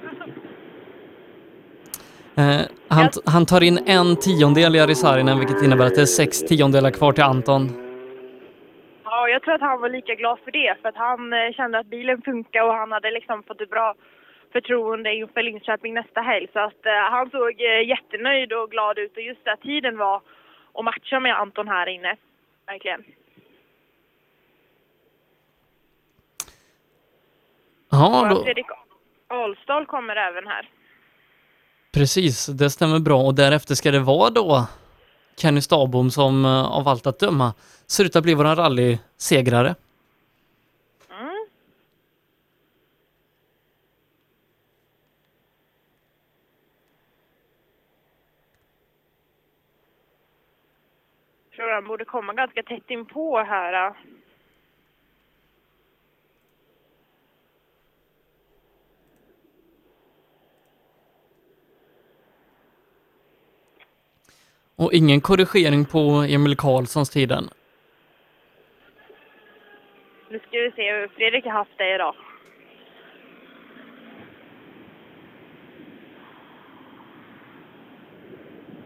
Eh, 2.35 2.61
han, 2.87 3.09
han 3.25 3.45
tar 3.45 3.63
in 3.63 3.79
en 3.85 4.15
tiondel 4.15 4.75
i 4.75 4.79
Arisarinen, 4.79 5.39
vilket 5.39 5.61
innebär 5.63 5.85
att 5.85 5.95
det 5.95 6.01
är 6.01 6.05
sex 6.05 6.39
tiondelar 6.39 6.91
kvar 6.91 7.11
till 7.11 7.23
Anton. 7.23 7.69
Ja, 9.03 9.29
jag 9.29 9.41
tror 9.41 9.53
att 9.53 9.61
han 9.61 9.81
var 9.81 9.89
lika 9.89 10.15
glad 10.15 10.39
för 10.43 10.51
det. 10.51 10.75
För 10.81 10.89
att 10.89 10.95
han 10.95 11.33
eh, 11.33 11.51
kände 11.53 11.79
att 11.79 11.87
bilen 11.87 12.21
funkar 12.21 12.63
och 12.63 12.73
han 12.73 12.91
hade 12.91 13.11
liksom 13.11 13.43
fått 13.43 13.61
ett 13.61 13.69
bra 13.69 13.95
förtroende 14.51 15.13
inför 15.13 15.43
Linköping 15.43 15.93
nästa 15.93 16.21
helg. 16.21 16.47
Så 16.53 16.59
att 16.59 16.85
eh, 16.85 17.11
han 17.11 17.29
såg 17.29 17.61
eh, 17.61 17.87
jättenöjd 17.87 18.53
och 18.53 18.71
glad 18.71 18.97
ut. 18.97 19.17
Och 19.17 19.23
just 19.23 19.47
att 19.47 19.61
tiden 19.61 19.97
var 19.97 20.21
att 20.73 20.85
matcha 20.85 21.19
med 21.19 21.39
Anton 21.39 21.67
här 21.67 21.87
inne. 21.87 22.15
Verkligen. 22.65 23.03
Ja, 27.91 28.21
och 28.21 28.29
då, 28.29 28.43
Fredrik 28.43 28.65
Ahlstad 29.27 29.85
kommer 29.85 30.15
även 30.15 30.47
här 30.47 30.69
precis. 31.91 32.45
Det 32.45 32.69
stämmer 32.69 32.99
bra. 32.99 33.21
Och 33.21 33.35
därefter 33.35 33.75
ska 33.75 33.91
det 33.91 33.99
vara 33.99 34.29
då 34.29 34.67
Kenny 35.37 35.61
Stabom 35.61 36.11
som 36.11 36.45
eh, 36.45 36.65
av 36.65 36.87
allt 36.87 37.07
att 37.07 37.19
döma 37.19 37.53
ser 37.87 38.05
ut 38.05 38.15
att 38.15 38.23
bli 38.23 38.33
våran 38.33 38.55
rallysegrare. 38.55 39.75
Mm. 41.09 41.47
Jag 51.49 51.55
tror 51.55 51.73
han 51.73 51.87
borde 51.87 52.05
komma 52.05 52.33
ganska 52.33 52.63
tätt 52.63 52.89
in 52.89 53.05
på 53.05 53.37
här. 53.37 53.87
Eh? 53.87 53.93
Och 64.81 64.93
ingen 64.93 65.21
korrigering 65.21 65.85
på 65.85 65.99
Emil 66.35 66.55
Karlssons 66.57 67.09
tiden. 67.09 67.43
Nu 70.29 70.39
ska 70.39 70.57
vi 70.59 70.71
se 70.75 70.91
hur 70.93 71.07
Fredrik 71.07 71.45
har 71.45 71.51
haft 71.51 71.77
det 71.77 71.95
idag. 71.95 72.15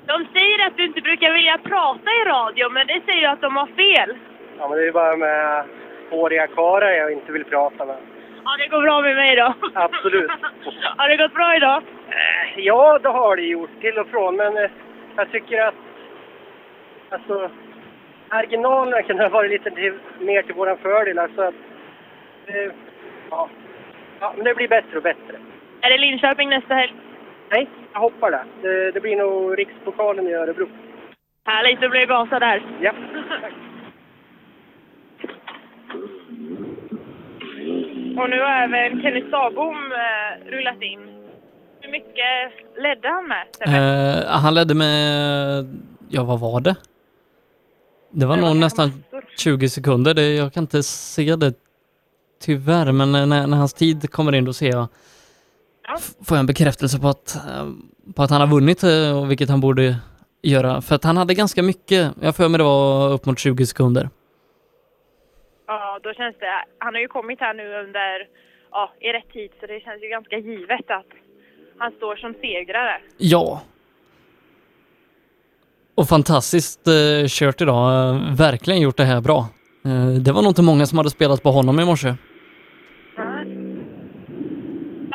De 0.06 0.28
säger 0.34 0.68
att 0.68 0.78
du 0.78 0.86
inte 0.86 1.02
brukar 1.02 1.34
vilja 1.34 1.58
prata 1.58 2.10
i 2.22 2.30
radio, 2.30 2.70
men 2.70 2.88
det 2.88 3.02
säger 3.06 3.20
ju 3.22 3.26
att 3.26 3.42
de 3.42 3.56
har 3.58 3.68
fel. 3.68 4.18
Ja, 4.60 4.68
men 4.68 4.78
det 4.78 4.84
är 4.84 4.86
ju 4.86 4.92
bara 4.92 5.16
med 5.18 5.66
håriga 6.10 6.48
karlar 6.48 6.90
jag 6.92 7.12
inte 7.12 7.32
vill 7.32 7.46
prata 7.46 7.86
med. 7.86 7.98
Ja, 8.46 8.58
det 8.58 8.68
går 8.68 8.82
bra 8.82 9.02
med 9.02 9.16
mig 9.16 9.36
då. 9.36 9.54
Absolut. 9.74 10.32
Har 10.98 11.10
det 11.10 11.18
gått 11.18 11.34
bra 11.34 11.56
idag? 11.56 11.84
Eh, 12.10 12.60
Ja, 12.60 13.00
det 13.04 13.10
har 13.10 13.36
det 13.36 13.42
gjort 13.42 13.82
till 13.82 13.98
och 13.98 14.08
från, 14.08 14.36
men 14.36 14.58
eh, 14.58 14.70
jag 15.16 15.32
tycker 15.32 15.62
att 15.62 15.76
alltså, 17.10 17.50
marginalerna 18.30 19.02
kunde 19.02 19.24
ha 19.24 19.30
varit 19.30 19.52
lite 19.52 19.72
till, 19.72 19.94
mer 20.20 20.42
till 20.42 20.56
våran 20.56 20.78
fördel. 20.78 21.20
Alltså 21.20 21.42
att, 21.42 21.56
eh, 22.46 22.72
ja. 23.30 23.50
ja, 24.20 24.34
men 24.36 24.46
det 24.46 24.56
blir 24.56 24.68
bättre 24.68 24.98
och 24.98 25.04
bättre. 25.04 25.40
Är 25.82 25.90
det 25.90 25.98
Linköping 25.98 26.50
nästa 26.50 26.74
helg? 26.74 26.94
Nej, 27.50 27.70
jag 27.94 28.00
hoppar 28.00 28.32
det. 28.32 28.46
Det, 28.62 28.92
det 28.92 29.00
blir 29.00 29.16
nog 29.16 29.60
Rikspokalen 29.60 30.28
i 30.28 30.34
Örebro. 30.34 30.68
Härligt, 31.46 31.82
då 31.82 31.90
blir 31.90 32.00
det 32.00 32.06
gasa 32.06 32.40
där. 32.40 32.62
Ja. 32.82 32.94
Och 38.18 38.30
nu 38.30 38.40
har 38.40 38.64
även 38.64 39.02
Kenny 39.02 39.24
Stabom 39.28 39.92
eh, 39.92 40.52
rullat 40.52 40.82
in. 40.82 41.13
Mycket 41.98 42.34
ledde 42.84 43.08
han 43.08 43.28
med? 43.28 43.46
Eh, 43.60 44.26
han 44.30 44.54
ledde 44.54 44.74
med, 44.74 45.82
ja 46.10 46.24
vad 46.24 46.40
var 46.40 46.60
det? 46.62 46.76
Det 48.12 48.26
var 48.26 48.38
nog 48.38 48.56
nästan 48.56 49.04
20 49.38 49.70
sekunder. 49.70 50.14
Det, 50.14 50.36
jag 50.36 50.54
kan 50.54 50.64
inte 50.64 50.84
se 50.84 51.36
det 51.36 51.54
tyvärr, 52.42 52.92
men 52.92 53.12
när, 53.12 53.26
när 53.48 53.58
hans 53.58 53.74
tid 53.74 54.12
kommer 54.12 54.36
in 54.36 54.46
då 54.46 54.54
ser 54.54 54.70
jag, 54.70 54.88
f- 55.98 56.14
får 56.26 56.38
jag 56.38 56.40
en 56.40 56.46
bekräftelse 56.46 57.00
på 57.00 57.08
att, 57.08 57.36
eh, 57.36 57.68
på 58.16 58.24
att 58.24 58.30
han 58.30 58.42
har 58.42 58.48
vunnit 58.48 58.84
eh, 58.84 59.20
och 59.22 59.32
vilket 59.32 59.50
han 59.50 59.62
borde 59.62 59.96
göra. 60.42 60.82
För 60.82 60.96
att 60.96 61.04
han 61.04 61.18
hade 61.18 61.34
ganska 61.34 61.64
mycket, 61.64 62.12
jag 62.22 62.36
får 62.36 62.50
mig 62.50 62.58
det 62.58 62.64
var 62.64 63.12
upp 63.14 63.26
mot 63.26 63.40
20 63.40 63.66
sekunder. 63.66 64.10
Ja, 65.68 66.00
då 66.04 66.14
känns 66.14 66.36
det... 66.40 66.66
Han 66.78 66.94
har 66.94 67.02
ju 67.02 67.08
kommit 67.08 67.40
här 67.40 67.54
nu 67.54 67.64
under, 67.84 68.28
ja, 68.72 68.94
i 69.00 69.08
rätt 69.14 69.30
tid, 69.34 69.52
så 69.60 69.66
det 69.68 69.80
känns 69.80 70.04
ju 70.04 70.08
ganska 70.10 70.38
givet 70.38 70.92
att 70.92 71.06
han 71.78 71.92
står 71.92 72.16
som 72.16 72.34
segrare. 72.42 72.96
Ja. 73.18 73.62
Och 75.96 76.08
fantastiskt 76.08 76.88
eh, 76.88 77.28
kört 77.28 77.62
idag. 77.62 78.16
Verkligen 78.38 78.82
gjort 78.82 78.98
det 78.98 79.04
här 79.04 79.22
bra. 79.22 79.40
Eh, 79.86 80.08
det 80.26 80.32
var 80.32 80.42
nog 80.42 80.52
inte 80.52 80.62
många 80.62 80.86
som 80.86 80.98
hade 80.98 81.10
spelat 81.10 81.44
på 81.44 81.50
honom 81.50 81.80
i 81.80 81.86
morse. 81.86 82.14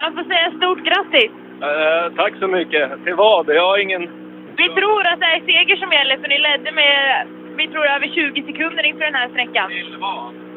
Jag 0.00 0.14
får 0.14 0.24
säga 0.32 0.48
stort 0.58 0.82
grattis! 0.88 1.30
Eh, 1.68 2.14
tack 2.16 2.32
så 2.40 2.48
mycket. 2.48 3.04
Till 3.04 3.14
vad? 3.14 3.48
Jag 3.48 3.66
har 3.70 3.78
ingen... 3.78 4.02
Vi 4.56 4.68
tror 4.68 5.06
att 5.06 5.20
det 5.20 5.26
är 5.26 5.40
seger 5.40 5.76
som 5.76 5.92
gäller, 5.92 6.16
för 6.22 6.28
ni 6.28 6.38
ledde 6.38 6.72
med 6.72 7.26
vi 7.58 7.68
tror 7.68 7.86
över 7.86 8.08
20 8.08 8.42
sekunder 8.42 8.86
inför 8.86 9.04
den 9.04 9.14
här 9.14 9.28
sträckan. 9.28 9.68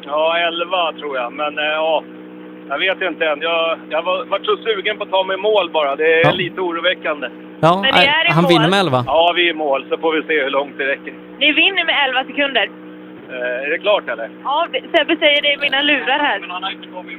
Ja, 0.04 0.38
11 0.38 0.92
tror 0.98 1.16
jag. 1.16 1.32
Men 1.32 1.58
eh, 1.58 1.64
ja, 1.64 2.04
jag 2.72 2.78
vet 2.86 3.00
inte 3.10 3.24
än. 3.26 3.40
Jag, 3.40 3.78
jag 3.90 4.02
var, 4.02 4.24
varit 4.24 4.46
så 4.46 4.56
sugen 4.56 4.96
på 4.98 5.04
att 5.04 5.10
ta 5.10 5.24
mig 5.24 5.36
mål 5.36 5.70
bara. 5.70 5.96
Det 5.96 6.08
är 6.20 6.24
Ja. 6.26 6.32
lite 6.32 6.60
oroväckande. 6.60 7.26
Ja, 7.60 7.72
Men 7.82 7.90
ni 8.00 8.06
är 8.06 8.24
i 8.28 8.32
han 8.32 8.42
mål. 8.42 8.52
vinner 8.52 8.68
med 8.70 8.80
11. 8.80 9.04
Ja, 9.06 9.32
vi 9.36 9.42
är 9.46 9.50
i 9.50 9.54
mål, 9.54 9.80
så 9.90 9.98
får 9.98 10.12
vi 10.16 10.22
se 10.22 10.42
hur 10.44 10.50
långt 10.50 10.74
det 10.78 10.84
räcker. 10.84 11.14
Ni 11.38 11.52
vinner 11.52 11.84
med 11.84 11.94
11 12.08 12.24
sekunder. 12.30 12.70
Eh, 13.30 13.64
är 13.66 13.70
det 13.70 13.78
klart 13.78 14.08
eller? 14.08 14.30
Ja, 14.44 14.66
Sebbe 14.72 15.16
säger 15.16 15.42
det 15.42 15.52
i 15.52 15.56
mina 15.56 15.82
lurar 15.82 16.18
här. 16.28 16.38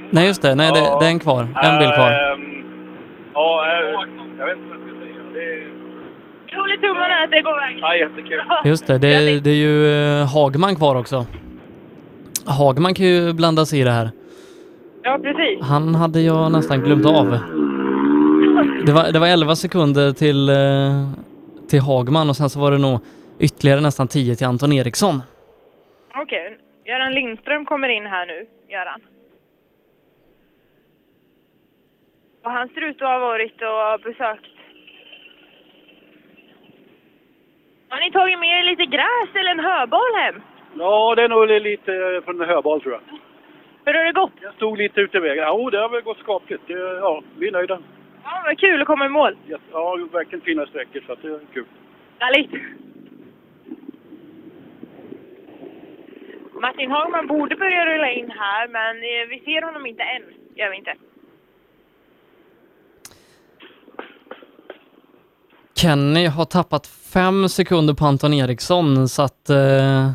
Nej, 0.10 0.28
just 0.28 0.42
det. 0.42 0.56
Nej, 0.56 0.72
det, 0.72 0.80
det 1.00 1.06
är 1.06 1.10
en 1.10 1.20
kvar. 1.20 1.42
En 1.64 1.80
bil 1.80 1.92
kvar. 1.98 2.12
Ehm, 2.12 2.64
ja, 3.34 3.66
eh, 3.68 3.90
jag 4.40 4.46
vet 4.46 4.58
inte 4.58 4.70
vad 4.70 4.78
jag 4.78 4.84
ska 4.88 5.00
säga. 5.06 5.24
Det 5.34 5.40
är 5.54 5.64
Jag 6.52 6.60
håller 6.62 6.78
tummarna 6.78 7.16
att 7.24 7.32
det 7.32 7.42
går 7.42 7.56
vägen. 7.62 7.80
ja, 7.82 7.96
jättekul. 7.96 8.42
Just 8.66 8.88
det, 8.88 8.98
det, 8.98 9.40
det 9.44 9.50
är 9.50 9.62
ju 9.70 9.76
eh, 10.22 10.34
Hagman 10.36 10.76
kvar 10.76 10.96
också. 10.96 11.26
Hagman 12.60 12.94
kan 12.94 13.06
ju 13.06 13.34
blanda 13.34 13.66
sig 13.66 13.80
i 13.80 13.84
det 13.84 13.92
här. 13.92 14.10
Ja, 15.04 15.20
precis. 15.22 15.62
Han 15.62 15.96
hade 15.96 16.22
jag 16.22 16.52
nästan 16.52 16.80
glömt 16.82 17.06
av. 17.06 17.26
Det 18.86 18.92
var, 18.94 19.12
det 19.14 19.20
var 19.20 19.28
11 19.28 19.56
sekunder 19.56 20.12
till, 20.12 20.50
eh, 20.50 21.10
till 21.70 21.80
Hagman 21.82 22.30
och 22.30 22.36
sen 22.36 22.50
så 22.50 22.60
var 22.60 22.72
det 22.72 22.78
nog 22.78 23.00
ytterligare 23.40 23.82
nästan 23.82 24.08
10 24.08 24.36
till 24.36 24.48
Anton 24.48 24.72
Eriksson. 24.74 25.22
Okej, 26.16 26.58
Göran 26.86 27.14
Lindström 27.14 27.66
kommer 27.66 27.90
in 27.90 28.06
här 28.06 28.26
nu, 28.26 28.46
Göran. 28.70 29.02
Och 32.44 32.52
han 32.52 32.68
ser 32.70 32.82
ut 32.90 33.02
att 33.02 33.08
ha 33.08 33.20
varit 33.20 33.54
och 33.62 34.02
besökt. 34.04 34.46
Har 37.90 38.00
ni 38.00 38.12
tagit 38.12 38.40
med 38.40 38.50
er 38.50 38.64
lite 38.64 38.86
gräs 38.86 39.30
eller 39.40 39.52
en 39.52 39.60
höbal 39.60 40.12
hem? 40.22 40.42
Ja, 40.80 41.16
det 41.16 41.24
är 41.24 41.30
nog 41.30 41.48
lite 41.48 42.22
från 42.26 42.42
en 42.42 42.50
höbal 42.50 42.82
tror 42.82 42.94
jag. 42.94 43.20
Hur 43.86 43.94
har 43.94 44.04
det 44.04 44.12
gått? 44.12 44.32
Jag 44.42 44.54
stod 44.54 44.78
lite 44.78 45.02
ute 45.02 45.18
i 45.18 45.20
vägen. 45.20 45.44
Ja, 45.44 45.70
det 45.72 45.78
har 45.78 45.90
väl 45.90 46.02
gått 46.02 46.18
skapligt. 46.18 46.64
Det, 46.68 46.74
ja, 46.74 47.24
vi 47.38 47.48
är 47.48 47.52
nöjda. 47.52 47.80
Ja, 48.24 48.42
vad 48.46 48.60
kul 48.60 48.82
att 48.82 48.88
komma 48.88 49.06
i 49.06 49.10
mål. 49.10 49.38
Ja, 49.72 49.98
verkligen 50.12 50.42
fina 50.42 50.66
sträckor 50.66 51.04
så 51.08 51.14
att 51.14 51.22
det 51.22 51.28
är 51.28 51.40
kul. 51.54 51.66
Härligt. 52.20 52.52
Martin 56.62 56.92
Hagman 56.92 57.28
borde 57.28 57.56
börja 57.56 57.86
rulla 57.86 58.12
in 58.12 58.32
här, 58.32 58.68
men 58.68 58.96
eh, 58.96 59.30
vi 59.30 59.40
ser 59.46 59.62
honom 59.62 59.86
inte 59.86 60.04
än. 60.04 60.24
Gör 60.56 60.70
vi 60.70 60.78
inte. 60.78 60.96
Kenny 65.76 66.28
har 66.28 66.46
tappat 66.46 66.88
fem 66.88 67.50
sekunder 67.50 67.94
på 67.94 68.06
Anton 68.06 68.34
Eriksson 68.34 69.10
så 69.10 69.22
att 69.22 69.50
eh, 69.50 70.12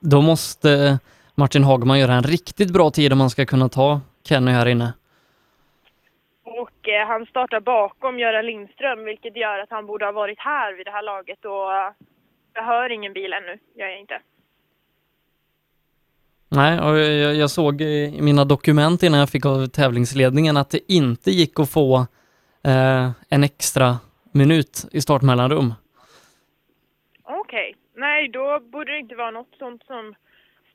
då 0.00 0.22
måste 0.22 0.98
Martin 1.40 1.64
Hagman 1.64 1.98
göra 1.98 2.14
en 2.14 2.22
riktigt 2.22 2.72
bra 2.72 2.90
tid 2.90 3.12
om 3.12 3.18
man 3.18 3.30
ska 3.30 3.46
kunna 3.46 3.68
ta 3.68 4.00
Kenny 4.24 4.50
här 4.50 4.68
inne. 4.68 4.92
Och 6.44 6.88
eh, 6.88 7.06
han 7.06 7.26
startar 7.26 7.60
bakom 7.60 8.18
Göran 8.18 8.46
Lindström, 8.46 9.04
vilket 9.04 9.36
gör 9.36 9.58
att 9.58 9.70
han 9.70 9.86
borde 9.86 10.04
ha 10.04 10.12
varit 10.12 10.38
här 10.38 10.74
vid 10.76 10.86
det 10.86 10.90
här 10.90 11.02
laget. 11.02 11.44
Och 11.44 11.74
eh, 11.74 11.92
jag 12.54 12.62
hör 12.62 12.92
ingen 12.92 13.12
bil 13.12 13.32
ännu, 13.32 13.58
gör 13.74 13.86
jag 13.86 14.00
inte. 14.00 14.20
Nej, 16.48 16.80
och 16.80 16.98
jag, 16.98 17.34
jag 17.34 17.50
såg 17.50 17.80
i 17.80 18.18
mina 18.22 18.44
dokument 18.44 19.02
innan 19.02 19.20
jag 19.20 19.30
fick 19.30 19.46
av 19.46 19.66
tävlingsledningen 19.66 20.56
att 20.56 20.70
det 20.70 20.92
inte 20.92 21.30
gick 21.30 21.60
att 21.60 21.70
få 21.70 21.96
eh, 22.64 23.10
en 23.28 23.44
extra 23.44 23.98
minut 24.32 24.86
i 24.92 25.00
startmellanrum. 25.00 25.74
Okej. 27.24 27.74
Nej, 27.94 28.28
då 28.28 28.60
borde 28.72 28.92
det 28.92 28.98
inte 28.98 29.14
vara 29.14 29.30
något 29.30 29.54
sånt 29.58 29.82
som 29.86 30.14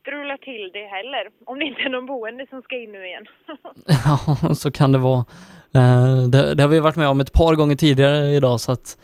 strular 0.06 0.38
till 0.38 0.72
det 0.74 0.86
heller. 0.86 1.30
Om 1.46 1.60
det 1.60 1.66
inte 1.66 1.82
är 1.82 1.90
någon 1.90 2.06
boende 2.06 2.48
som 2.50 2.62
ska 2.62 2.76
in 2.76 2.92
nu 2.92 3.06
igen. 3.06 3.26
Ja, 4.06 4.56
så 4.56 4.72
kan 4.72 4.92
det 4.92 4.98
vara. 4.98 5.26
Eh, 5.76 6.18
det, 6.32 6.56
det 6.56 6.64
har 6.64 6.70
vi 6.70 6.80
varit 6.80 6.96
med 6.96 7.08
om 7.08 7.20
ett 7.20 7.34
par 7.34 7.56
gånger 7.56 7.76
tidigare 7.76 8.26
idag 8.26 8.60
så 8.60 8.72
att... 8.72 8.98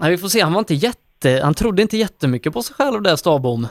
Nej, 0.00 0.10
vi 0.10 0.18
får 0.18 0.28
se, 0.28 0.40
han 0.40 0.52
var 0.52 0.58
inte 0.58 0.74
jätte... 0.74 1.40
Han 1.42 1.54
trodde 1.54 1.82
inte 1.82 1.96
jättemycket 1.96 2.52
på 2.52 2.62
sig 2.62 2.74
själv 2.74 3.02
där 3.02 3.16
Stabom. 3.16 3.66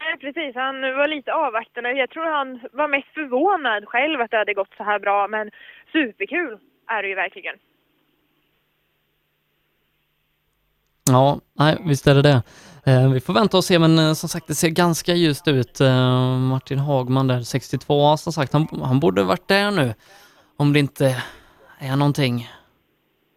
Nej, 0.00 0.18
precis. 0.20 0.54
Han 0.54 0.80
var 0.80 1.08
lite 1.08 1.32
avvaktande. 1.32 1.92
Jag 1.92 2.10
tror 2.10 2.34
han 2.34 2.60
var 2.72 2.88
mest 2.88 3.08
förvånad 3.14 3.84
själv 3.88 4.20
att 4.20 4.30
det 4.30 4.36
hade 4.36 4.54
gått 4.54 4.74
så 4.76 4.84
här 4.84 4.98
bra. 4.98 5.28
Men 5.28 5.50
superkul 5.92 6.58
är 6.86 7.02
det 7.02 7.08
ju 7.08 7.14
verkligen. 7.14 7.56
Ja, 11.08 11.40
nej, 11.58 11.76
visst 11.86 12.06
är 12.06 12.14
det 12.14 12.22
det. 12.22 12.42
Eh, 12.86 13.12
vi 13.12 13.20
får 13.20 13.34
vänta 13.34 13.56
och 13.56 13.64
se, 13.64 13.78
men 13.78 13.98
eh, 13.98 14.12
som 14.12 14.28
sagt, 14.28 14.46
det 14.46 14.54
ser 14.54 14.68
ganska 14.68 15.14
ljust 15.14 15.48
ut. 15.48 15.80
Eh, 15.80 16.38
Martin 16.38 16.78
Hagman 16.78 17.26
där, 17.28 17.40
62, 17.40 18.00
ja, 18.00 18.16
som 18.16 18.32
sagt, 18.32 18.52
han, 18.52 18.66
han 18.82 19.00
borde 19.00 19.22
varit 19.22 19.48
där 19.48 19.70
nu. 19.70 19.94
Om 20.56 20.72
det 20.72 20.78
inte 20.78 21.22
är 21.78 21.96
någonting. 21.96 22.48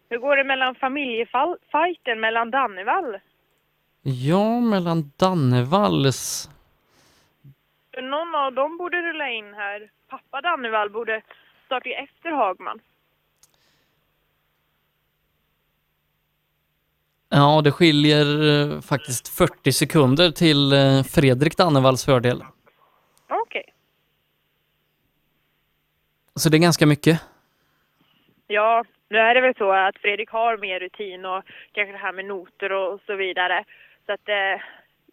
Hur 0.08 0.18
går 0.18 0.36
det 0.36 0.44
mellan 0.44 0.74
familjefajten 0.74 2.20
mellan 2.20 2.50
Dannevall? 2.50 3.16
Ja, 4.02 4.60
mellan 4.60 5.12
Dannevalls... 5.16 6.50
Någon 8.02 8.34
av 8.34 8.52
dem 8.52 8.78
borde 8.78 8.96
rulla 8.96 9.30
in 9.30 9.54
här. 9.54 9.90
Pappa 10.10 10.40
Dannevall 10.40 10.90
borde 10.90 11.22
starta 11.66 11.90
efter 11.90 12.30
Hagman. 12.30 12.80
Ja, 17.36 17.60
det 17.64 17.72
skiljer 17.72 18.26
eh, 18.48 18.80
faktiskt 18.80 19.28
40 19.28 19.72
sekunder 19.72 20.30
till 20.30 20.72
eh, 20.72 21.02
Fredrik 21.02 21.56
Dannevalls 21.56 22.04
fördel. 22.04 22.44
Okej. 23.28 23.64
Så 26.34 26.48
det 26.48 26.56
är 26.56 26.58
ganska 26.58 26.86
mycket. 26.86 27.20
Ja, 28.46 28.84
nu 29.08 29.18
är 29.18 29.34
det 29.34 29.40
väl 29.40 29.54
så 29.58 29.72
att 29.72 29.98
Fredrik 29.98 30.30
har 30.30 30.56
mer 30.56 30.80
rutin 30.80 31.24
och 31.24 31.42
kanske 31.72 31.92
det 31.92 31.98
här 31.98 32.12
med 32.12 32.24
noter 32.24 32.72
och 32.72 33.00
så 33.06 33.16
vidare. 33.16 33.64
Så 34.06 34.12
att 34.12 34.28
eh, 34.28 34.62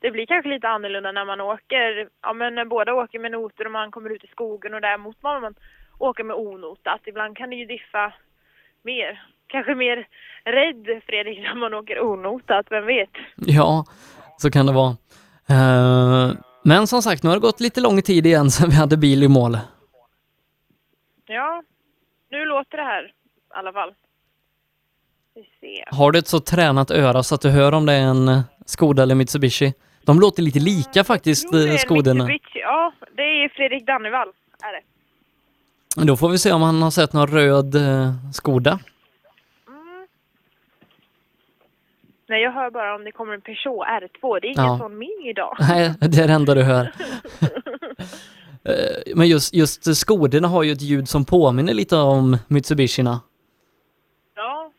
det 0.01 0.11
blir 0.11 0.25
kanske 0.25 0.49
lite 0.49 0.67
annorlunda 0.67 1.11
när 1.11 1.25
man 1.25 1.41
åker, 1.41 2.09
ja 2.22 2.33
men 2.33 2.56
när 2.56 2.65
båda 2.65 2.93
åker 2.93 3.19
med 3.19 3.31
noter 3.31 3.65
och 3.65 3.72
man 3.72 3.91
kommer 3.91 4.09
ut 4.09 4.23
i 4.23 4.27
skogen 4.27 4.73
och 4.73 4.81
där 4.81 4.97
mot 4.97 5.17
vad 5.22 5.41
man 5.41 5.56
åker 5.99 6.23
med 6.23 6.35
onotat. 6.35 7.01
Ibland 7.06 7.38
kan 7.38 7.49
det 7.49 7.56
ju 7.56 7.65
diffa 7.65 8.13
mer. 8.81 9.32
Kanske 9.53 9.75
mer 9.75 10.07
rädd 10.45 11.01
Fredrik 11.05 11.39
när 11.39 11.55
man 11.55 11.73
åker 11.73 11.99
onotat, 12.01 12.65
vem 12.69 12.85
vet? 12.85 13.09
Ja, 13.35 13.85
så 14.37 14.51
kan 14.51 14.65
det 14.65 14.73
vara. 14.73 14.95
Eh, 15.49 16.31
Men 16.63 16.87
som 16.87 17.01
sagt, 17.01 17.23
nu 17.23 17.29
har 17.29 17.35
det 17.37 17.41
gått 17.41 17.59
lite 17.59 17.81
lång 17.81 18.01
tid 18.01 18.25
igen 18.25 18.51
sedan 18.51 18.69
vi 18.69 18.75
hade 18.75 18.97
bil 18.97 19.23
i 19.23 19.27
mål. 19.27 19.57
Ja, 21.27 21.63
nu 22.31 22.45
låter 22.45 22.77
det 22.77 22.83
här 22.83 23.03
i 23.05 23.11
alla 23.49 23.73
fall. 23.73 23.93
Har 25.91 26.11
du 26.11 26.19
ett 26.19 26.27
så 26.27 26.39
tränat 26.39 26.91
öra 26.91 27.23
så 27.23 27.35
att 27.35 27.41
du 27.41 27.49
hör 27.49 27.71
om 27.71 27.85
det 27.85 27.93
är 27.93 28.01
en 28.01 28.27
eh, 28.27 28.39
Skoda 28.65 29.03
eller 29.03 29.15
Mitsubishi? 29.15 29.73
De 30.05 30.19
låter 30.19 30.43
lite 30.43 30.59
lika 30.59 31.03
faktiskt, 31.03 31.47
Jo, 31.51 31.57
det 31.59 31.69
eh, 31.71 31.77
Skodorna. 31.77 32.25
Mitsubishi. 32.25 32.59
Ja, 32.59 32.93
det 33.15 33.21
är 33.21 33.49
Fredrik 33.49 33.87
Dannevall, 33.87 34.27
är 34.63 34.73
det. 34.73 34.81
Då 36.07 36.17
får 36.17 36.29
vi 36.29 36.37
se 36.37 36.51
om 36.51 36.61
han 36.61 36.81
har 36.81 36.91
sett 36.91 37.13
någon 37.13 37.27
röd 37.27 37.75
eh, 37.75 38.11
Skoda. 38.33 38.79
Nej, 42.33 42.41
jag 42.41 42.51
hör 42.51 42.71
bara 42.71 42.95
om 42.95 43.03
det 43.03 43.11
kommer 43.11 43.33
en 43.33 43.41
Peugeot 43.41 43.85
R2. 43.87 44.39
Det 44.41 44.47
är 44.47 44.49
ingen 44.51 44.65
Ja. 44.65 44.77
sån 44.77 44.97
med 44.97 45.09
idag. 45.25 45.55
Nej, 45.59 45.93
det 45.99 46.17
är 46.23 46.27
det 46.27 46.33
enda 46.33 46.53
du 46.55 46.63
hör. 46.63 46.91
Eh, 48.65 49.15
Men 49.15 49.27
just, 49.27 49.53
just 49.53 49.95
Skodorna 49.95 50.47
har 50.47 50.63
ju 50.63 50.71
ett 50.71 50.81
ljud 50.81 51.09
som 51.09 51.25
påminner 51.25 51.73
lite 51.73 51.95
om 51.97 52.37
Mitsubishina. 52.47 53.21
Ja. 54.35 54.71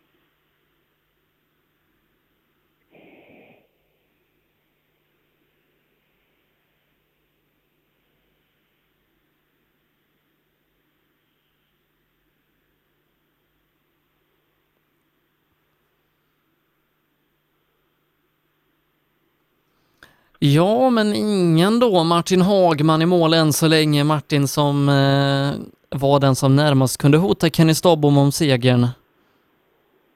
Ja, 20.47 20.91
men 20.91 21.15
ingen 21.15 21.78
då 21.81 22.05
Martin 22.05 22.43
Hagman 22.43 23.03
i 23.03 23.07
mål 23.07 23.35
än 23.35 23.53
så 23.53 23.69
länge. 23.69 24.05
Martin 24.05 24.49
som 24.49 24.89
eh, 24.89 25.99
var 25.99 26.21
den 26.21 26.35
som 26.35 26.57
närmast 26.57 27.01
kunde 27.03 27.19
hota 27.19 27.49
Kenny 27.49 27.75
Stabom 27.75 28.19
om 28.19 28.33
segern. 28.33 28.87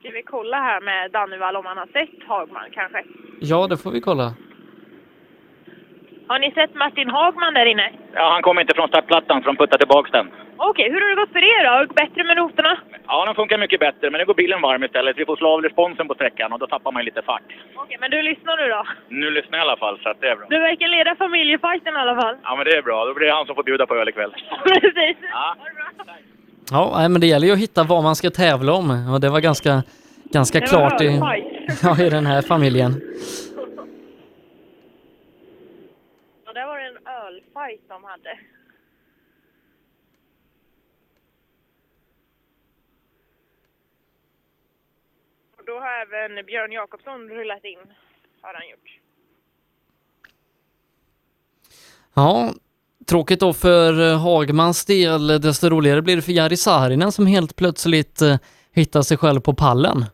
Ska 0.01 0.11
vi 0.11 0.23
kolla 0.23 0.57
här 0.57 0.81
med 0.81 1.11
Dannevall 1.13 1.57
om 1.57 1.67
han 1.67 1.77
har 1.77 1.87
sett 1.87 2.29
Hagman 2.29 2.71
kanske? 2.73 3.05
Ja, 3.41 3.67
det 3.67 3.77
får 3.77 3.91
vi 3.91 4.01
kolla. 4.01 4.35
Har 6.29 6.39
ni 6.39 6.51
sett 6.51 6.75
Martin 6.75 7.11
Hagman 7.11 7.55
där 7.55 7.67
inne? 7.67 7.91
Ja, 8.15 8.31
han 8.33 8.43
kommer 8.43 8.61
inte 8.61 8.75
från 8.75 8.89
startplattan 8.89 9.41
så 9.43 9.47
de 9.47 9.57
puttar 9.57 9.79
tillbaka 9.79 10.09
den. 10.13 10.27
Okej, 10.57 10.87
hur 10.93 11.01
har 11.01 11.09
det 11.09 11.15
gått 11.23 11.33
för 11.33 11.45
er 11.55 11.63
då? 11.69 11.75
Det 11.87 11.95
bättre 11.95 12.25
med 12.25 12.37
noterna? 12.37 12.79
Ja, 13.07 13.25
den 13.27 13.35
funkar 13.35 13.59
mycket 13.59 13.81
bättre, 13.81 14.11
men 14.11 14.19
det 14.19 14.25
går 14.25 14.35
bilen 14.35 14.61
varm 14.63 14.85
istället. 14.85 15.19
Vi 15.19 15.25
får 15.25 15.37
slå 15.37 15.49
av 15.49 15.63
responsen 15.63 16.09
på 16.09 16.15
sträckan 16.15 16.53
och 16.53 16.59
då 16.59 16.67
tappar 16.67 16.93
man 16.93 17.05
lite 17.05 17.23
fart. 17.23 17.43
Okej, 17.77 17.97
men 18.01 18.11
du 18.11 18.23
lyssnar 18.23 18.57
nu 18.57 18.69
då? 18.77 18.83
Nu 19.09 19.31
lyssnar 19.31 19.59
jag 19.59 19.65
i 19.67 19.69
alla 19.69 19.77
fall, 19.77 19.99
så 20.03 20.09
att 20.09 20.21
det 20.21 20.29
är 20.29 20.37
bra. 20.37 20.47
Du 20.51 20.59
verkar 20.59 20.89
leda 20.89 21.17
familjefajten 21.17 21.95
i 21.95 21.99
alla 21.99 22.17
fall. 22.23 22.37
Ja, 22.43 22.57
men 22.57 22.65
det 22.65 22.77
är 22.77 22.83
bra. 22.83 23.05
Då 23.07 23.15
blir 23.15 23.27
det 23.27 23.33
han 23.33 23.47
som 23.47 23.55
får 23.55 23.63
bjuda 23.63 23.87
på 23.87 23.95
öl 23.95 24.09
ikväll. 24.09 24.33
Precis. 24.65 25.17
Ja. 25.33 25.57
Ja, 26.71 26.93
nej, 26.99 27.09
men 27.09 27.21
det 27.21 27.27
gäller 27.27 27.47
ju 27.47 27.53
att 27.53 27.59
hitta 27.59 27.83
vad 27.85 28.03
man 28.03 28.17
ska 28.17 28.31
tävla 28.31 28.73
om 28.73 28.87
och 29.15 29.21
det 29.21 29.29
var 29.29 29.41
ganska, 29.41 29.83
ganska 30.25 30.61
Det 30.61 30.73
var 30.73 30.89
klart 30.89 31.01
i, 31.01 31.07
ja, 31.83 32.07
i 32.07 32.11
den 32.11 32.27
här 32.27 32.43
familjen. 32.43 32.93
Och 36.49 36.55
där 36.55 36.67
var 36.67 36.79
det 36.79 36.85
en 36.87 36.99
ölfight 37.69 37.89
de 37.89 38.05
hade. 38.05 38.39
Och 45.59 45.65
då 45.67 45.73
har 45.73 45.91
även 45.91 46.47
Björn 46.47 46.73
Jakobsson 46.73 47.29
rullat 47.29 47.65
in, 47.65 47.79
har 48.41 48.55
han 48.55 48.69
gjort. 48.71 49.01
Ja, 52.15 52.53
tråkigt 53.07 53.41
då 53.41 53.53
för 53.53 54.11
eh, 54.11 54.19
Hagmans 54.19 54.87
del. 54.87 55.27
Desto 55.41 55.69
roligare 55.69 56.03
blir 56.03 56.17
det 56.17 56.23
för 56.23 56.33
Jari 56.33 56.57
Saarinen 56.57 57.13
som 57.13 57.27
helt 57.27 57.57
plötsligt 57.57 58.23
eh, 58.23 58.37
hittar 58.73 59.03
sig 59.03 59.17
själv 59.17 59.41
på 59.41 59.55
pallen. 59.55 60.05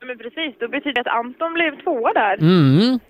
Men 0.00 0.18
precis, 0.18 0.58
då 0.60 0.68
betyder 0.68 0.92
det 0.92 1.00
att 1.00 1.16
Anton 1.16 1.54
blev 1.54 1.82
tvåa 1.82 2.12
där. 2.12 2.38
Mm. 2.38 3.00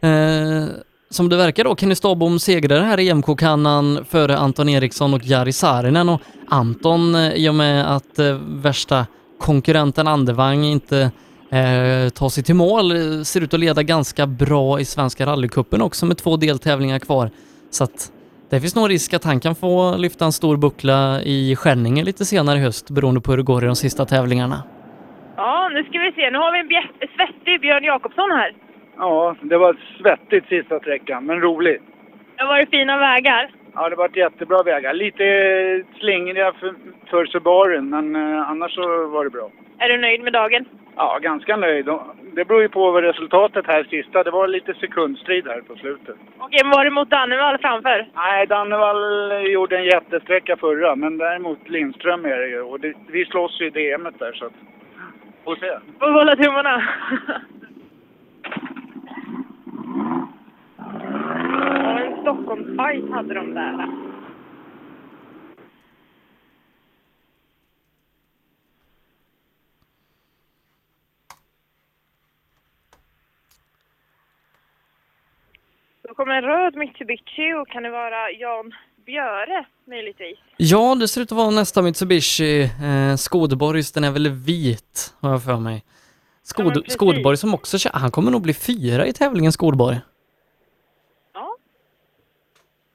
Eh, 0.00 0.82
som 1.12 1.28
det 1.28 1.36
verkar 1.36 1.64
då, 1.64 1.76
Kenny 1.76 1.94
Stabom 1.94 2.38
segrade 2.38 2.82
här 2.82 3.00
i 3.00 3.08
EMK-kannan 3.08 4.04
före 4.04 4.36
Anton 4.36 4.68
Eriksson 4.68 5.14
och 5.14 5.24
Jari 5.24 5.52
Saarinen 5.52 6.08
och 6.08 6.20
Anton, 6.48 7.14
eh, 7.14 7.32
i 7.32 7.48
och 7.48 7.54
med 7.54 7.96
att 7.96 8.18
eh, 8.18 8.38
värsta 8.48 9.06
konkurrenten 9.38 10.08
Andevang 10.08 10.64
inte 10.64 10.98
eh, 11.50 12.08
tar 12.08 12.28
sig 12.28 12.44
till 12.44 12.54
mål, 12.54 12.90
eh, 12.90 13.22
ser 13.22 13.40
ut 13.40 13.54
att 13.54 13.60
leda 13.60 13.82
ganska 13.82 14.26
bra 14.26 14.80
i 14.80 14.84
Svenska 14.84 15.26
rallycupen 15.26 15.82
också 15.82 16.06
med 16.06 16.18
två 16.18 16.36
deltävlingar 16.36 16.98
kvar. 16.98 17.30
Så 17.70 17.84
att 17.84 18.12
det 18.50 18.60
finns 18.60 18.74
nog 18.74 18.90
risk 18.90 19.14
att 19.14 19.24
han 19.24 19.40
kan 19.40 19.54
få 19.54 19.96
lyfta 19.96 20.24
en 20.24 20.32
stor 20.32 20.56
buckla 20.56 21.22
i 21.22 21.56
Skänninge 21.56 22.04
lite 22.04 22.24
senare 22.24 22.58
i 22.58 22.62
höst 22.62 22.90
beroende 22.90 23.20
på 23.20 23.30
hur 23.32 23.38
det 23.38 23.44
går 23.44 23.64
i 23.64 23.66
de 23.66 23.76
sista 23.76 24.04
tävlingarna. 24.04 24.62
Ja, 25.36 25.70
nu 25.74 25.84
ska 25.84 25.98
vi 25.98 26.12
se. 26.12 26.30
Nu 26.30 26.38
har 26.38 26.52
vi 26.52 26.58
en 26.58 27.08
svettig 27.16 27.60
Björn 27.60 27.84
Jakobsson 27.84 28.30
här. 28.30 28.71
Ja, 29.02 29.36
det 29.40 29.58
var 29.58 29.76
svettigt 29.98 30.48
sista 30.48 30.80
sträckan, 30.80 31.26
men 31.26 31.40
roligt. 31.40 31.82
Det 32.36 32.42
har 32.42 32.48
varit 32.48 32.70
fina 32.70 32.98
vägar. 32.98 33.50
Ja, 33.74 33.88
det 33.88 33.96
varit 33.96 34.16
jättebra 34.16 34.62
vägar. 34.62 34.94
Lite 34.94 35.24
slingriga 35.98 36.52
för, 36.52 36.74
för 37.10 37.26
Subarun, 37.26 37.90
men 37.90 38.16
eh, 38.16 38.50
annars 38.50 38.74
så 38.74 39.06
var 39.06 39.24
det 39.24 39.30
bra. 39.30 39.50
Är 39.78 39.88
du 39.88 39.98
nöjd 39.98 40.22
med 40.22 40.32
dagen? 40.32 40.64
Ja, 40.96 41.18
ganska 41.22 41.56
nöjd. 41.56 41.88
Det 42.34 42.44
beror 42.44 42.62
ju 42.62 42.68
på 42.68 42.90
vad 42.90 43.04
resultatet 43.04 43.66
här 43.66 43.84
sista. 43.84 44.22
Det 44.22 44.30
var 44.30 44.48
lite 44.48 44.74
sekundstrid 44.74 45.46
här 45.46 45.60
på 45.60 45.76
slutet. 45.76 46.16
Okej, 46.38 46.60
men 46.64 46.70
var 46.70 46.84
det 46.84 46.90
mot 46.90 47.10
Dannevall 47.10 47.58
framför? 47.58 48.08
Nej, 48.14 48.46
Dannevall 48.46 49.32
gjorde 49.52 49.78
en 49.78 49.84
jättesträcka 49.84 50.56
förra, 50.56 50.96
men 50.96 51.18
däremot 51.18 51.68
Lindström 51.68 52.24
är 52.24 52.38
det 52.38 52.48
ju. 52.48 52.60
Och 52.60 52.80
det, 52.80 52.92
vi 53.06 53.24
slåss 53.24 53.60
ju 53.60 53.66
i 53.66 53.70
DMet 53.70 54.18
där, 54.18 54.32
så 54.32 54.46
att... 54.46 54.52
Får 55.44 55.56
se. 55.56 55.78
Får 55.98 56.10
hålla 56.10 56.36
tummarna. 56.36 56.82
Ja, 61.52 62.00
en 62.00 62.20
Stockholmsfight 62.22 63.10
hade 63.10 63.34
de 63.34 63.54
där. 63.54 63.86
Då 76.08 76.14
kommer 76.14 76.34
en 76.34 76.42
röd 76.42 76.76
Mitsubishi 76.76 77.52
och 77.62 77.68
kan 77.68 77.82
det 77.82 77.90
vara 77.90 78.30
Jan 78.30 78.74
Björe 79.06 79.64
möjligtvis? 79.86 80.38
Ja, 80.56 80.94
det 80.94 81.08
ser 81.08 81.20
ut 81.20 81.32
att 81.32 81.38
vara 81.38 81.50
nästa 81.50 81.82
Mitsubishi. 81.82 82.62
Eh, 82.62 83.16
Skådeborgs, 83.16 83.92
den 83.92 84.04
är 84.04 84.10
väl 84.10 84.28
vit, 84.28 85.14
har 85.20 85.30
jag 85.30 85.44
för 85.44 85.56
mig. 85.56 85.74
Ja, 85.84 85.90
Skod, 86.42 86.74
precis. 86.74 86.92
Skådeborg 86.92 87.36
som 87.36 87.54
också 87.54 87.78
kör, 87.78 87.90
han 87.94 88.10
kommer 88.10 88.30
nog 88.30 88.42
bli 88.42 88.54
fyra 88.54 89.06
i 89.06 89.12
tävlingen 89.12 89.52
Skådeborg. 89.52 90.00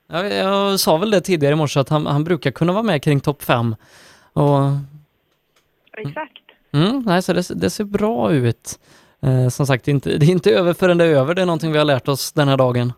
Ja. 0.08 0.24
Jag, 0.24 0.34
jag 0.34 0.80
sa 0.80 0.98
väl 0.98 1.12
det 1.12 1.22
tidigare 1.22 1.54
i 1.54 1.56
morse 1.56 1.80
att 1.80 1.90
han, 1.90 2.06
han 2.06 2.24
brukar 2.24 2.52
kunna 2.52 2.74
vara 2.74 2.84
med 2.84 3.04
kring 3.04 3.20
topp 3.20 3.44
fem. 3.44 3.76
Och, 4.34 4.60
Exakt. 5.98 6.42
mm, 6.74 7.04
nej, 7.06 7.22
så 7.22 7.34
det, 7.34 7.62
det 7.62 7.70
ser 7.70 7.84
bra 7.84 8.32
ut. 8.32 8.80
Eh, 9.22 9.50
som 9.50 9.66
sagt, 9.66 9.86
det 9.86 9.92
är, 9.92 9.94
inte, 9.94 10.18
det 10.18 10.26
är 10.26 10.30
inte 10.30 10.52
över 10.52 10.74
förrän 10.74 10.98
det 10.98 11.06
är 11.06 11.16
över. 11.16 11.34
Det 11.34 11.42
är 11.42 11.46
någonting 11.46 11.72
vi 11.72 11.78
har 11.78 11.86
lärt 11.86 12.08
oss 12.08 12.32
den 12.32 12.48
här 12.48 12.58
dagen. 12.58 12.94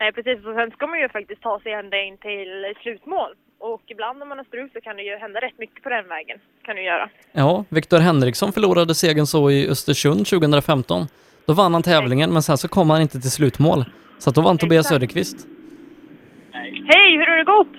Nej, 0.00 0.12
precis. 0.12 0.46
Och 0.46 0.54
sen 0.54 0.70
ska 0.70 0.86
man 0.86 0.98
ju 0.98 1.08
faktiskt 1.08 1.42
ta 1.42 1.60
sig 1.60 1.72
ända 1.72 2.02
in 2.02 2.16
till 2.18 2.74
slutmål. 2.82 3.30
Och 3.58 3.82
ibland 3.86 4.18
när 4.18 4.26
man 4.26 4.38
har 4.38 4.44
strul 4.44 4.70
så 4.72 4.80
kan 4.80 4.96
det 4.96 5.02
ju 5.02 5.16
hända 5.16 5.40
rätt 5.40 5.58
mycket 5.58 5.82
på 5.82 5.88
den 5.88 6.08
vägen. 6.08 6.38
Kan 6.62 6.76
du 6.76 6.82
göra. 6.82 7.10
Ja, 7.32 7.64
Viktor 7.68 7.98
Henriksson 7.98 8.52
förlorade 8.52 8.94
segern 8.94 9.26
så 9.26 9.50
i 9.50 9.68
Östersund 9.68 10.26
2015. 10.26 11.06
Då 11.46 11.52
vann 11.52 11.74
han 11.74 11.82
tävlingen, 11.82 12.32
men 12.32 12.42
sen 12.42 12.58
så 12.58 12.68
kom 12.68 12.90
han 12.90 13.02
inte 13.02 13.20
till 13.20 13.30
slutmål. 13.30 13.84
Så 14.18 14.30
att 14.30 14.36
då 14.36 14.42
vann 14.42 14.58
Tobias 14.58 14.88
Söderqvist. 14.88 15.46
Hej, 16.94 17.16
hur 17.18 17.26
har 17.26 17.36
det 17.36 17.44
gått? 17.44 17.74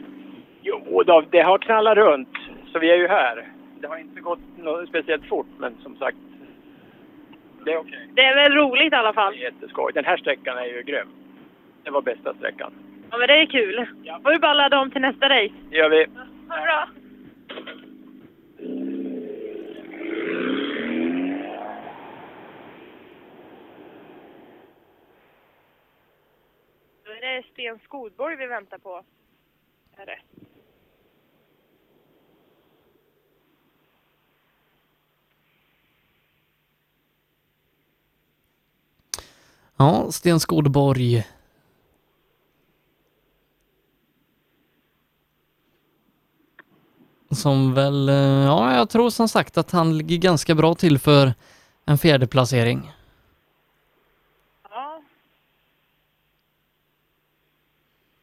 Jo 0.61 1.03
då, 1.03 1.23
det 1.31 1.41
har 1.41 1.57
knallat 1.57 1.97
runt. 1.97 2.37
Så 2.71 2.79
vi 2.79 2.91
är 2.91 2.95
ju 2.95 3.07
här. 3.07 3.47
Det 3.79 3.87
har 3.87 3.97
inte 3.97 4.21
gått 4.21 4.39
något 4.57 4.89
speciellt 4.89 5.25
fort, 5.25 5.47
men 5.57 5.77
som 5.83 5.95
sagt. 5.95 6.17
Det 7.65 7.73
är 7.73 7.77
okej. 7.77 8.07
Det 8.13 8.21
är 8.21 8.35
väl 8.35 8.53
roligt 8.53 8.93
i 8.93 8.95
alla 8.95 9.13
fall. 9.13 9.33
Det 9.33 9.39
är 9.39 9.43
jätteskoj. 9.43 9.91
Den 9.93 10.05
här 10.05 10.17
sträckan 10.17 10.57
är 10.57 10.65
ju 10.65 10.83
grym. 10.83 11.07
Det 11.83 11.91
var 11.91 12.01
bästa 12.01 12.33
sträckan. 12.33 12.73
Ja, 13.11 13.17
men 13.17 13.27
det 13.27 13.41
är 13.41 13.45
kul. 13.45 13.85
Får 14.23 14.31
vi 14.31 14.39
bara 14.39 14.53
ladda 14.53 14.79
om 14.79 14.91
till 14.91 15.01
nästa 15.01 15.29
race. 15.29 15.53
Det 15.69 15.77
gör 15.77 15.89
vi. 15.89 16.05
Ha 16.49 16.55
det 16.55 16.61
bra. 16.61 16.87
Det 27.21 27.27
är 27.27 27.35
det 27.35 27.47
Sten 27.53 27.79
Skodborg 27.83 28.35
vi 28.35 28.47
väntar 28.47 28.77
på. 28.77 29.03
Är 29.97 30.05
det? 30.05 30.19
Ja, 39.77 40.11
Sten 40.11 40.39
Skodborg. 40.39 41.27
Som 47.31 47.73
väl, 47.73 48.09
eh, 48.09 48.15
ja 48.15 48.75
jag 48.75 48.89
tror 48.89 49.09
som 49.09 49.29
sagt 49.29 49.57
att 49.57 49.71
han 49.71 49.97
ligger 49.97 50.17
ganska 50.17 50.55
bra 50.55 50.75
till 50.75 50.99
för 50.99 51.33
en 51.85 51.97
fjärde 51.97 52.27
placering. 52.27 52.91
Ja. 54.69 55.01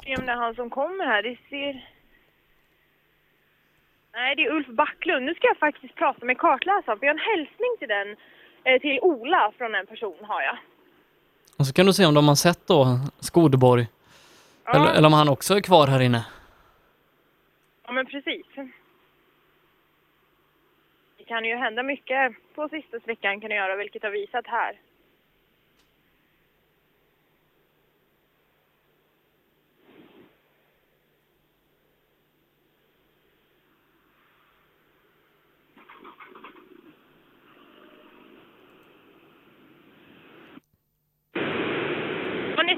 Se 0.04 0.16
om 0.16 0.17
det 0.28 0.32
är 0.32 0.36
han 0.36 0.54
som 0.54 0.70
kommer 0.70 1.06
här. 1.06 1.22
Det 1.22 1.36
ser... 1.48 1.88
Nej, 4.12 4.36
det 4.36 4.42
är 4.44 4.52
Ulf 4.52 4.66
Backlund. 4.66 5.26
Nu 5.26 5.34
ska 5.34 5.46
jag 5.46 5.58
faktiskt 5.58 5.94
prata 5.94 6.24
med 6.24 6.38
kartläsaren, 6.38 6.98
för 6.98 7.06
jag 7.06 7.14
har 7.14 7.20
en 7.20 7.38
hälsning 7.38 7.72
till 7.78 7.88
den, 7.88 8.16
eh, 8.64 8.80
till 8.80 8.98
Ola 9.02 9.52
från 9.58 9.74
en 9.74 9.86
person 9.86 10.18
har 10.22 10.42
jag. 10.42 10.56
Och 11.58 11.66
så 11.66 11.72
kan 11.72 11.86
du 11.86 11.92
se 11.92 12.06
om 12.06 12.14
de 12.14 12.28
har 12.28 12.34
sett 12.34 12.66
då 12.66 12.84
Skådeborg. 13.20 13.86
Ja. 14.64 14.74
Eller, 14.74 14.94
eller 14.96 15.06
om 15.06 15.12
han 15.12 15.28
också 15.28 15.54
är 15.54 15.60
kvar 15.60 15.86
här 15.86 16.00
inne. 16.00 16.26
Ja, 17.86 17.92
men 17.92 18.06
precis. 18.06 18.46
Det 21.18 21.24
kan 21.24 21.44
ju 21.44 21.56
hända 21.56 21.82
mycket 21.82 22.34
på 22.54 22.68
sista 22.68 23.00
sträckan 23.00 23.40
kan 23.40 23.50
det 23.50 23.56
göra, 23.56 23.76
vilket 23.76 24.02
har 24.02 24.10
visat 24.10 24.46
här. 24.46 24.76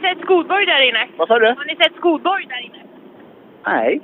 Sett 0.00 0.20
Skodborg 0.20 0.66
där 0.66 0.82
inne? 0.88 1.08
Vad 1.16 1.28
sa 1.28 1.38
du? 1.38 1.46
Har 1.46 1.64
ni 1.64 1.76
sett 1.76 1.94
Skodborg 1.96 2.46
där 2.46 2.60
inne? 2.66 2.82
Nej. 3.66 4.00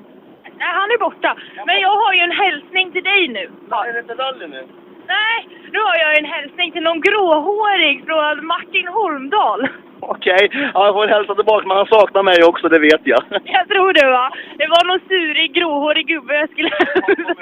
Nej, 0.58 0.68
han 0.80 0.90
är 0.90 0.98
borta. 0.98 1.36
Men 1.66 1.80
jag 1.80 1.96
har 1.96 2.12
ju 2.12 2.20
en 2.20 2.30
hälsning 2.44 2.92
till 2.92 3.04
dig 3.04 3.28
nu. 3.28 3.50
Är 3.70 3.92
det 3.92 3.98
inte 4.00 4.14
rally 4.14 4.46
nu? 4.46 4.62
Nej, 5.06 5.48
nu 5.72 5.78
har 5.78 5.96
jag 5.96 6.18
en 6.18 6.24
hälsning 6.24 6.72
till 6.72 6.82
någon 6.82 7.00
gråhårig 7.00 8.04
från 8.06 8.46
Martin 8.46 8.88
Holmdahl. 8.88 9.68
Okej, 10.00 10.48
ja, 10.74 10.86
jag 10.86 10.94
får 10.94 11.06
hälsa 11.06 11.34
tillbaka, 11.34 11.66
men 11.66 11.76
han 11.76 11.86
saknar 11.86 12.22
mig 12.22 12.44
också, 12.44 12.68
det 12.68 12.78
vet 12.78 13.00
jag. 13.04 13.22
Jag 13.44 13.68
tror 13.68 13.92
det 13.92 14.06
va? 14.10 14.30
Det 14.58 14.66
var 14.66 14.84
någon 14.86 15.00
surig, 15.08 15.52
gråhårig 15.52 16.06
gubbe 16.06 16.34
jag 16.34 16.50
skulle... 16.50 16.70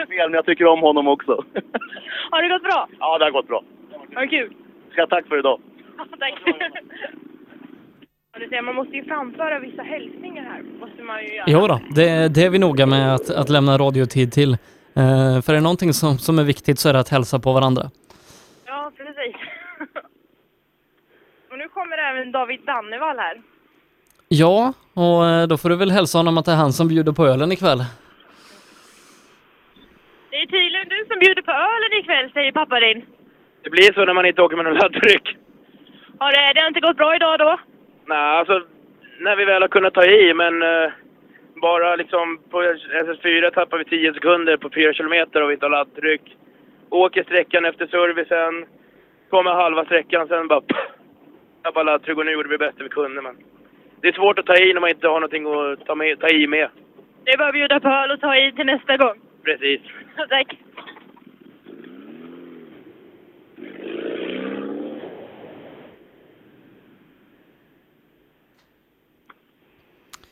Fel, 0.09 0.31
men 0.31 0.35
jag 0.35 0.47
tycker 0.47 0.67
om 0.67 0.81
honom 0.81 1.09
också. 1.09 1.45
Har 2.31 2.43
det 2.43 2.49
gått 2.49 2.63
bra? 2.63 2.89
Ja, 2.99 3.19
det 3.19 3.25
har 3.25 3.31
gått 3.31 3.49
bra. 3.49 3.63
Vad 4.15 4.31
kul. 4.31 4.55
Ska 4.93 5.01
jag 5.01 5.11
tack 5.11 5.29
för 5.29 5.39
idag. 5.39 5.61
Ja, 5.99 6.05
Tack. 6.19 6.35
Man 8.65 8.75
måste 8.75 8.97
ju 8.97 9.05
framföra 9.05 9.59
vissa 9.59 9.83
hälsningar 9.83 10.43
här. 10.43 10.63
Måste 10.81 11.03
man 11.03 11.23
ju 11.23 11.35
göra. 11.35 11.45
Jo 11.49 11.67
då, 11.67 11.81
det, 11.95 12.35
det 12.35 12.43
är 12.45 12.51
vi 12.51 12.59
noga 12.59 12.87
med 12.87 13.15
att, 13.15 13.31
att 13.31 13.49
lämna 13.49 13.79
radiotid 13.79 14.33
till. 14.33 14.53
Eh, 14.53 15.43
för 15.43 15.53
är 15.53 15.55
det 15.55 15.61
någonting 15.61 15.93
som, 15.93 16.19
som 16.19 16.39
är 16.39 16.45
viktigt 16.45 16.79
så 16.79 16.89
är 16.89 16.93
det 16.93 16.99
att 17.01 17.09
hälsa 17.09 17.39
på 17.39 17.53
varandra. 17.53 17.91
Ja, 18.67 18.93
precis. 18.97 19.37
Och 21.51 21.59
nu 21.59 21.69
kommer 21.69 21.99
även 21.99 22.33
David 22.33 22.61
Dannevall 22.67 23.19
här. 23.19 23.43
Ja, 24.29 24.73
och 24.95 25.27
eh, 25.27 25.47
då 25.47 25.57
får 25.57 25.69
du 25.69 25.77
väl 25.77 25.91
hälsa 25.91 26.19
honom 26.19 26.39
att 26.39 26.45
det 26.45 26.53
är 26.53 26.57
han 26.57 26.73
som 26.73 26.89
bjuder 26.89 27.13
på 27.13 27.27
ölen 27.27 27.53
ikväll. 27.53 27.85
Det 30.31 30.37
är 30.37 30.47
tydligen 30.47 30.89
du 30.89 31.05
som 31.09 31.19
bjuder 31.19 31.43
på 31.43 31.51
ölen 31.53 31.93
ikväll, 32.01 32.33
säger 32.33 32.53
pappa 32.53 32.81
din. 32.81 33.05
Det 33.63 33.71
blir 33.71 33.93
så 33.93 34.05
när 34.05 34.15
man 34.15 34.27
inte 34.27 34.43
åker 34.43 34.57
med 34.57 34.65
någon 34.65 34.75
laddtryck. 34.75 35.37
Har 36.19 36.31
det, 36.33 36.53
det 36.55 36.61
har 36.61 36.69
inte 36.69 36.81
gått 36.81 36.97
bra 36.97 37.17
idag 37.17 37.39
då? 37.39 37.59
Nej, 38.07 38.39
alltså 38.39 38.63
när 39.19 39.37
vi 39.37 39.45
väl 39.45 39.63
har 39.63 39.69
kunnat 39.69 39.95
ta 39.95 40.05
i, 40.05 40.35
men 40.35 40.63
eh, 40.63 40.91
bara 41.55 41.97
liksom 41.97 42.39
på 42.51 42.63
SS4 42.63 43.51
tappar 43.51 43.79
vi 43.79 43.85
10 43.85 44.15
sekunder 44.15 44.57
på 44.57 44.71
4 44.71 44.93
kilometer 44.93 45.43
och 45.43 45.51
vi 45.51 45.55
inte 45.55 45.67
har 45.67 45.71
laddtryck. 45.71 46.37
Åker 46.91 47.23
sträckan 47.23 47.65
efter 47.65 47.87
servicen, 47.87 48.67
kommer 49.31 49.51
halva 49.51 49.85
sträckan, 49.85 50.29
sen 50.29 50.49
bara 50.49 50.61
pff, 50.61 50.79
tappar 51.63 51.85
laddtryck 51.85 52.19
och 52.19 52.27
nu 52.27 52.33
gjorde 52.33 52.49
vi 52.49 52.57
det 52.57 52.67
bästa 52.67 52.83
vi 52.83 52.89
kunde. 52.89 53.23
Men 53.23 53.37
det 54.01 54.09
är 54.09 54.13
svårt 54.13 54.39
att 54.39 54.47
ta 54.47 54.57
i 54.57 54.73
när 54.73 54.81
man 54.81 54.91
inte 54.91 55.09
har 55.09 55.21
någonting 55.21 55.47
att 55.47 55.87
ta, 55.87 55.95
med, 55.95 56.21
ta 56.21 56.29
i 56.29 56.47
med. 56.47 56.69
Det 57.25 57.31
är 57.31 57.39
bara 57.39 57.49
att 57.49 57.55
bjuda 57.55 57.81
på 57.81 57.89
öl 57.89 58.11
och 58.11 58.21
ta 58.21 58.37
i 58.37 58.53
till 58.53 58.67
nästa 58.67 58.97
gång. 58.97 59.21
Precis. 59.45 59.81
Tack. 60.29 60.57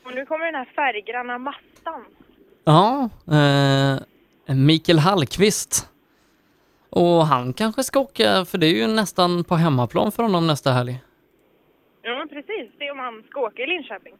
Och 0.05 0.15
nu 0.15 0.27
kommer 0.27 0.45
den 0.47 0.55
här 0.55 0.65
färggranna 0.65 1.39
mattan. 1.39 2.05
Ja, 2.65 3.11
eh, 3.37 4.55
Mikael 4.55 4.99
Hallqvist. 4.99 5.89
Och 6.91 7.27
han 7.27 7.53
kanske 7.53 7.83
ska 7.83 8.01
åka, 8.01 8.45
för 8.45 8.59
det 8.59 8.67
är 8.67 8.75
ju 8.75 8.87
nästan 8.87 9.45
på 9.45 9.55
hemmaplan 9.55 10.13
för 10.13 10.23
honom 10.23 10.47
nästa 10.47 10.71
helg. 10.73 11.03
Ja, 12.03 12.27
precis. 12.31 12.71
Det 12.79 12.87
är 12.87 12.93
om 12.93 12.99
han 12.99 13.23
ska 13.31 13.41
åka 13.41 13.63
i 13.63 13.67
Linköping. 13.67 14.15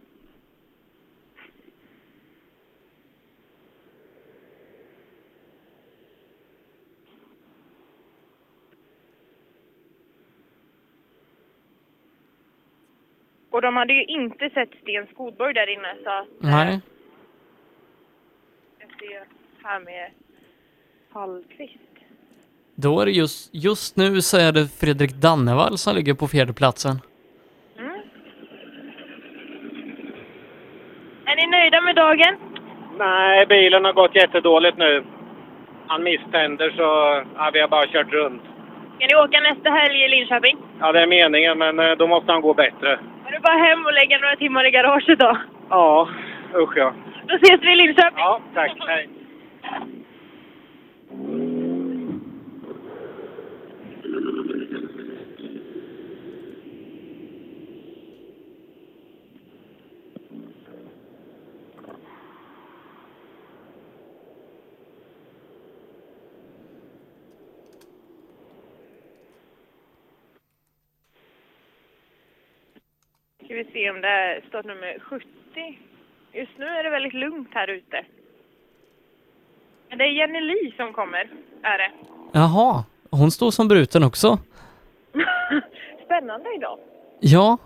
Och 13.53 13.63
de 13.63 13.77
hade 13.77 13.93
ju 13.93 14.05
inte 14.05 14.51
sett 14.51 14.71
Sten 14.83 15.07
Skodborg 15.07 15.55
där 15.55 15.73
inne 15.73 15.95
så 16.05 16.11
att 16.11 16.27
Nej. 16.39 16.81
jag 18.81 18.89
ser 18.99 19.25
här 19.63 19.81
med 19.81 20.11
Hallqvist. 21.13 21.79
Då 22.75 23.01
är 23.01 23.07
det 23.07 23.13
just, 23.13 23.55
just 23.55 23.97
nu 23.97 24.21
så 24.21 24.37
är 24.39 24.53
det 24.53 24.67
Fredrik 24.81 25.13
Dannevall 25.13 25.79
som 25.79 25.95
ligger 25.97 26.15
på 26.15 26.29
fjärdeplatsen. 26.29 26.97
Mm. 27.79 28.01
Är 31.25 31.37
ni 31.37 31.47
nöjda 31.47 31.81
med 31.81 31.97
dagen? 31.97 32.37
Nej, 32.99 33.47
bilen 33.47 33.85
har 33.85 33.93
gått 33.93 34.15
jättedåligt 34.15 34.79
nu. 34.79 35.05
Han 35.87 36.03
misständer 36.03 36.71
så 36.71 36.83
ja, 37.37 37.51
vi 37.53 37.61
har 37.61 37.69
bara 37.69 37.87
kört 37.87 38.13
runt. 38.13 38.43
Ska 38.97 39.07
ni 39.07 39.15
åka 39.15 39.41
nästa 39.41 39.71
helg 39.71 40.05
i 40.05 40.09
Linköping? 40.09 40.57
Ja, 40.81 40.93
det 40.93 41.01
är 41.01 41.07
meningen, 41.07 41.59
men 41.59 41.79
eh, 41.79 41.93
då 41.93 42.07
måste 42.07 42.33
han 42.33 42.41
gå 42.41 42.55
bättre. 42.55 42.99
Det 43.33 43.41
bara 43.41 43.57
hem 43.57 43.87
och 43.87 43.93
lägga 43.93 44.19
några 44.19 44.37
timmar 44.37 44.65
i 44.67 44.71
garaget 44.71 45.19
då? 45.19 45.39
Ja, 45.71 46.09
usch 46.55 46.77
ja. 46.77 46.93
Då 47.27 47.35
ses 47.35 47.61
vi 47.63 47.73
i 47.73 47.77
Linköping. 47.77 48.19
Ja, 48.19 48.41
tack. 48.55 48.73
Hej. 48.87 49.09
Ska 73.53 73.57
vi 73.59 73.73
se 73.73 73.91
om 73.91 74.01
det 74.01 74.09
är 74.09 74.41
startnummer 74.49 74.99
70. 74.99 75.27
Just 76.33 76.59
nu 76.59 76.67
är 76.67 76.85
det 76.85 76.91
väldigt 76.91 77.15
lugnt 77.15 77.49
här 77.53 77.71
ute. 77.71 78.05
Men 79.89 79.99
Det 79.99 80.05
är 80.05 80.09
Jenny 80.09 80.41
Li 80.41 80.75
som 80.77 80.93
kommer, 80.93 81.31
är 81.63 81.79
det. 81.79 81.91
Jaha, 82.33 82.85
hon 83.11 83.31
står 83.31 83.51
som 83.51 83.69
bruten 83.69 84.05
också. 84.05 84.39
Spännande 86.05 86.55
idag. 86.55 86.79
Ja, 87.21 87.59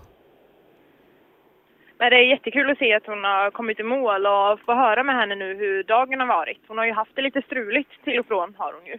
Men 1.97 2.09
det 2.09 2.15
är 2.15 2.29
jättekul 2.29 2.69
att 2.69 2.77
se 2.77 2.93
att 2.93 3.05
hon 3.05 3.23
har 3.23 3.51
kommit 3.51 3.79
i 3.79 3.83
mål 3.83 4.25
och 4.25 4.59
få 4.59 4.73
höra 4.73 5.03
med 5.03 5.15
henne 5.15 5.35
nu 5.35 5.55
hur 5.55 5.83
dagen 5.83 6.19
har 6.19 6.27
varit. 6.27 6.61
Hon 6.67 6.77
har 6.77 6.85
ju 6.85 6.93
haft 6.93 7.15
det 7.15 7.21
lite 7.21 7.41
struligt 7.41 8.03
till 8.03 8.19
och 8.19 8.25
från, 8.27 8.55
har 8.57 8.73
hon 8.73 8.85
ju. 8.85 8.97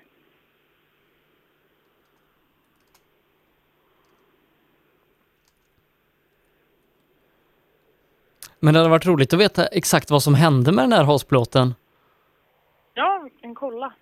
Men 8.61 8.75
det 8.75 8.81
hade 8.81 8.91
varit 8.91 9.07
roligt 9.07 9.33
att 9.33 9.41
veta 9.41 9.67
exakt 9.67 10.11
vad 10.11 10.23
som 10.23 10.35
hände 10.35 10.73
med 10.73 10.85
den 10.85 10.93
här 10.93 11.05
hasplåten. 11.05 11.75
Ja, 12.95 13.21
vi 13.25 13.31
kan 13.41 13.55
kolla. 13.55 13.93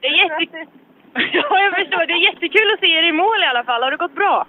Det 0.00 0.06
är 0.06 0.40
jätte... 0.40 0.66
Ja, 1.32 1.58
jag 1.60 1.74
förstår. 1.74 2.06
Det 2.06 2.12
är 2.12 2.32
jättekul 2.32 2.72
att 2.74 2.80
se 2.80 2.86
er 2.86 3.02
i 3.02 3.12
mål 3.12 3.42
i 3.42 3.46
alla 3.46 3.64
fall. 3.64 3.82
Har 3.82 3.90
det 3.90 3.96
gått 3.96 4.14
bra? 4.14 4.46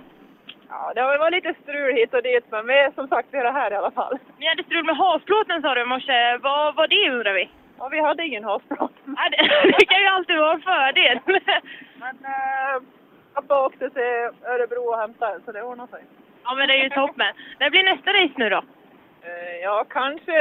Ja, 0.70 0.92
det 0.96 1.02
har 1.02 1.18
varit 1.18 1.44
lite 1.44 1.62
strul 1.64 1.96
hit 1.96 2.14
och 2.14 2.24
dit, 2.24 2.46
men 2.50 2.68
vi 2.68 2.74
är 2.74 2.92
som 2.92 3.08
sagt 3.08 3.28
vi 3.32 3.38
är 3.38 3.52
här 3.52 3.72
i 3.72 3.76
alla 3.76 3.92
fall. 3.92 4.18
Ni 4.38 4.48
hade 4.48 4.64
strul 4.64 4.86
med 4.86 4.98
hasplåten 4.98 5.62
sa 5.62 5.76
du 5.76 5.82
i 5.82 5.86
morse. 5.86 6.38
Vad 6.38 6.76
var 6.76 6.88
det 6.88 7.10
undrar 7.10 7.34
vi? 7.34 7.50
Ja, 7.80 7.88
vi 7.88 8.00
hade 8.00 8.26
ingen 8.26 8.44
hasplåt. 8.44 8.92
Ja, 9.06 9.30
det, 9.32 9.38
det 9.80 9.86
kan 9.86 10.02
ju 10.02 10.08
alltid 10.08 10.38
vara 10.38 10.54
en 10.54 10.62
fördel. 10.62 11.20
Men 12.00 12.16
äh, 12.26 12.82
pappa 13.34 13.66
åkte 13.66 13.90
till 13.90 14.30
Örebro 14.52 14.82
och 14.82 15.00
hämtade 15.00 15.40
så 15.46 15.52
det 15.52 15.64
ordnade 15.64 15.92
sig. 15.92 16.04
Ja, 16.44 16.56
men 16.56 16.68
det 16.68 16.74
är 16.74 16.84
ju 16.84 16.90
toppen. 16.90 17.34
När 17.60 17.70
blir 17.70 17.84
nästa 17.84 18.14
race 18.14 18.34
nu 18.36 18.50
då? 18.50 18.62
Eh, 19.22 19.58
ja, 19.64 19.86
kanske 19.90 20.32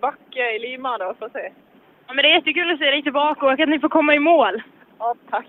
Backe 0.00 0.50
i 0.50 0.58
Lima 0.58 0.98
då, 0.98 1.14
får 1.18 1.28
se. 1.28 1.52
Ja, 2.06 2.14
men 2.14 2.22
det 2.22 2.28
är 2.30 2.34
jättekul 2.34 2.70
att 2.70 2.78
se 2.78 2.90
dig 2.90 3.02
tillbaka 3.02 3.46
och 3.46 3.52
att 3.52 3.68
ni 3.68 3.80
får 3.80 3.88
komma 3.88 4.14
i 4.14 4.18
mål. 4.18 4.62
Ja, 4.98 5.14
tack. 5.30 5.46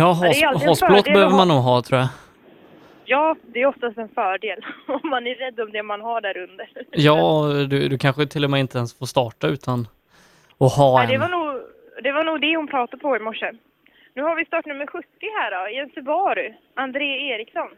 Ja, 0.00 0.12
has, 0.12 0.82
en 0.82 1.12
behöver 1.12 1.36
man 1.36 1.48
nog 1.48 1.62
ha 1.62 1.82
tror 1.82 2.00
jag. 2.00 2.08
Ja, 3.04 3.36
det 3.42 3.60
är 3.62 3.66
oftast 3.66 3.98
en 3.98 4.08
fördel 4.08 4.66
om 4.86 5.10
man 5.10 5.26
är 5.26 5.34
rädd 5.34 5.60
om 5.60 5.72
det 5.72 5.82
man 5.82 6.00
har 6.00 6.20
där 6.20 6.36
under. 6.38 6.68
Ja, 6.90 7.44
du, 7.70 7.88
du 7.88 7.98
kanske 7.98 8.26
till 8.26 8.44
och 8.44 8.50
med 8.50 8.60
inte 8.60 8.78
ens 8.78 8.98
får 8.98 9.06
starta 9.06 9.46
utan 9.48 9.80
att 10.58 10.72
ha 10.76 11.02
Ja, 11.02 11.08
det, 11.08 11.18
var 11.18 11.24
en. 11.24 11.30
nog, 11.30 11.60
det 12.02 12.12
var 12.12 12.24
nog 12.24 12.40
det 12.40 12.56
hon 12.56 12.66
pratade 12.66 13.02
på 13.02 13.16
i 13.16 13.20
morse. 13.20 13.52
Nu 14.14 14.22
har 14.22 14.36
vi 14.36 14.44
startnummer 14.44 14.86
70 14.86 15.06
här 15.40 15.50
då, 15.50 15.70
i 15.70 15.78
en 15.78 15.90
Subaru. 15.90 16.54
André 16.74 17.30
Eriksson. 17.32 17.68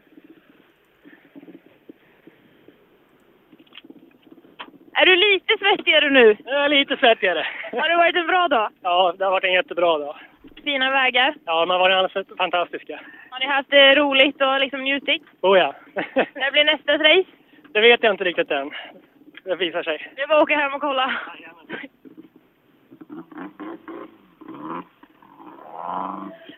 Är 4.93 5.05
du 5.05 5.15
lite 5.15 5.53
svettigare 5.59 6.09
nu? 6.09 6.37
Jag 6.45 6.65
är 6.65 6.69
lite 6.69 6.97
svettigare. 6.97 7.47
Har 7.71 7.89
det 7.89 7.95
varit 7.95 8.15
en 8.15 8.27
bra 8.27 8.47
dag? 8.47 8.69
Ja, 8.81 9.15
det 9.17 9.23
har 9.23 9.31
varit 9.31 9.43
en 9.43 9.53
jättebra 9.53 9.97
dag. 9.97 10.15
Fina 10.63 10.91
vägar? 10.91 11.35
Ja, 11.45 11.59
de 11.59 11.69
har 11.69 11.79
varit 11.79 11.95
alldeles 11.95 12.37
fantastiska. 12.37 13.01
Har 13.29 13.39
ni 13.39 13.45
haft 13.45 13.69
det 13.69 13.95
roligt 13.95 14.41
och 14.41 14.59
liksom 14.59 14.81
njutit? 14.83 15.23
Oh 15.41 15.57
ja. 15.57 15.75
När 16.35 16.51
blir 16.51 16.63
nästa 16.63 16.93
race? 16.93 17.29
det 17.73 17.81
vet 17.81 18.03
jag 18.03 18.13
inte 18.13 18.23
riktigt 18.23 18.51
än. 18.51 18.71
Det 19.43 19.55
visar 19.55 19.83
sig. 19.83 20.11
Det 20.15 20.21
är 20.21 20.27
bara 20.27 20.37
att 20.37 20.43
åka 20.43 20.57
hem 20.57 20.73
och 20.73 20.81
kolla. 20.81 21.19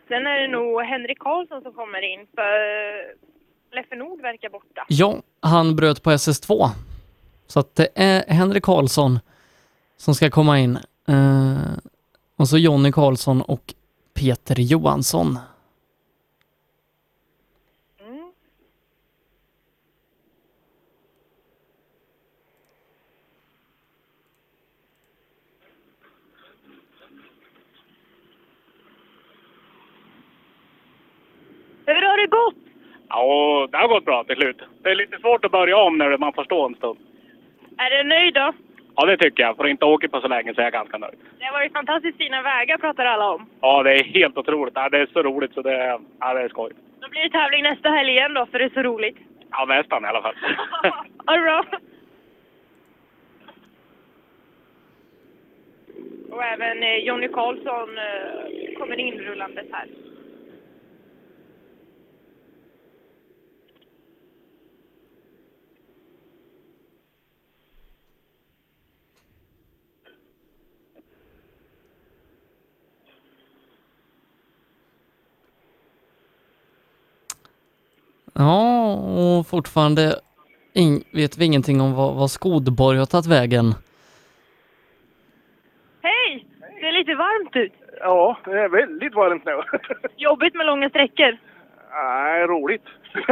Sen 0.08 0.26
är 0.26 0.40
det 0.40 0.48
nog 0.48 0.82
Henrik 0.82 1.18
Karlsson 1.18 1.62
som 1.62 1.72
kommer 1.72 2.02
in 2.02 2.26
för 2.34 2.56
Leffe 3.76 3.96
Nord 3.96 4.20
verkar 4.20 4.48
borta. 4.48 4.84
Ja, 4.88 5.14
han 5.42 5.76
bröt 5.76 6.02
på 6.02 6.10
SS2. 6.10 6.68
Så 7.46 7.60
att 7.60 7.76
det 7.76 7.88
är 7.94 8.34
Henrik 8.34 8.62
Karlsson 8.64 9.18
som 9.96 10.14
ska 10.14 10.30
komma 10.30 10.58
in. 10.58 10.78
Och 12.36 12.48
så 12.48 12.58
Jonny 12.58 12.92
Karlsson 12.92 13.42
och 13.42 13.74
Peter 14.14 14.54
Johansson. 14.58 15.38
Mm. 18.00 18.32
Hur 31.86 31.94
har 31.94 32.16
det 32.16 32.26
gått? 32.26 32.54
Ja, 33.08 33.68
det 33.72 33.76
har 33.76 33.88
gått 33.88 34.04
bra 34.04 34.24
till 34.24 34.36
slut. 34.36 34.56
Det 34.82 34.90
är 34.90 34.94
lite 34.94 35.18
svårt 35.18 35.44
att 35.44 35.52
börja 35.52 35.76
om 35.76 35.98
när 35.98 36.18
man 36.18 36.32
får 36.32 36.44
stå 36.44 36.66
en 36.66 36.74
stund. 36.74 36.98
Är 37.78 37.90
du 37.90 38.08
nöjd 38.08 38.34
då? 38.34 38.52
Ja, 38.96 39.06
det 39.06 39.16
tycker 39.16 39.42
jag. 39.42 39.56
För 39.56 39.64
att 39.64 39.70
inte 39.70 39.84
åka 39.84 40.08
på 40.08 40.20
så 40.20 40.28
länge 40.28 40.54
så 40.54 40.60
är 40.60 40.64
jag 40.64 40.72
ganska 40.72 40.98
nöjd. 40.98 41.18
Det 41.38 41.44
har 41.44 41.52
varit 41.52 41.72
fantastiskt 41.72 42.18
fina 42.18 42.42
vägar 42.42 42.78
pratar 42.78 43.04
alla 43.04 43.30
om. 43.30 43.46
Ja, 43.60 43.82
det 43.82 43.92
är 43.92 44.04
helt 44.04 44.38
otroligt. 44.38 44.74
Ja, 44.76 44.88
det 44.88 44.98
är 44.98 45.06
så 45.06 45.22
roligt 45.22 45.54
så 45.54 45.62
det, 45.62 45.98
ja, 46.20 46.34
det 46.34 46.40
är 46.40 46.48
skoj. 46.48 46.72
Då 47.00 47.08
blir 47.08 47.22
det 47.22 47.30
tävling 47.30 47.62
nästa 47.62 47.88
helg 47.88 48.10
igen 48.10 48.34
då, 48.34 48.46
för 48.46 48.58
det 48.58 48.64
är 48.64 48.68
så 48.74 48.82
roligt. 48.82 49.16
Ja, 49.50 49.64
nästan 49.64 50.04
i 50.04 50.06
alla 50.06 50.22
fall. 50.22 50.34
Ha 51.26 51.36
det 51.36 51.42
bra! 51.42 51.64
Och 56.30 56.44
även 56.44 56.82
eh, 56.82 56.96
Jonny 56.96 57.28
Karlsson 57.28 57.98
eh, 57.98 58.78
kommer 58.78 59.00
inrullandes 59.00 59.66
här. 59.72 59.86
Ja, 78.38 78.94
och 78.94 79.46
fortfarande 79.46 80.14
in, 80.74 81.04
vet 81.12 81.38
vi 81.38 81.44
ingenting 81.44 81.80
om 81.80 81.94
vad, 81.94 82.14
vad 82.14 82.30
Skodborg 82.30 82.98
har 82.98 83.06
tagit 83.06 83.26
vägen. 83.26 83.74
Hej! 86.02 86.46
Det 86.80 86.86
är 86.88 86.92
lite 86.92 87.14
varmt 87.14 87.56
ut. 87.56 87.72
Ja, 88.00 88.38
det 88.44 88.50
är 88.60 88.68
väldigt 88.68 89.14
varmt 89.14 89.44
nu. 89.44 89.62
Jobbigt 90.16 90.54
med 90.54 90.66
långa 90.66 90.88
sträckor. 90.90 91.36
Nej, 91.92 92.46
roligt. 92.46 92.84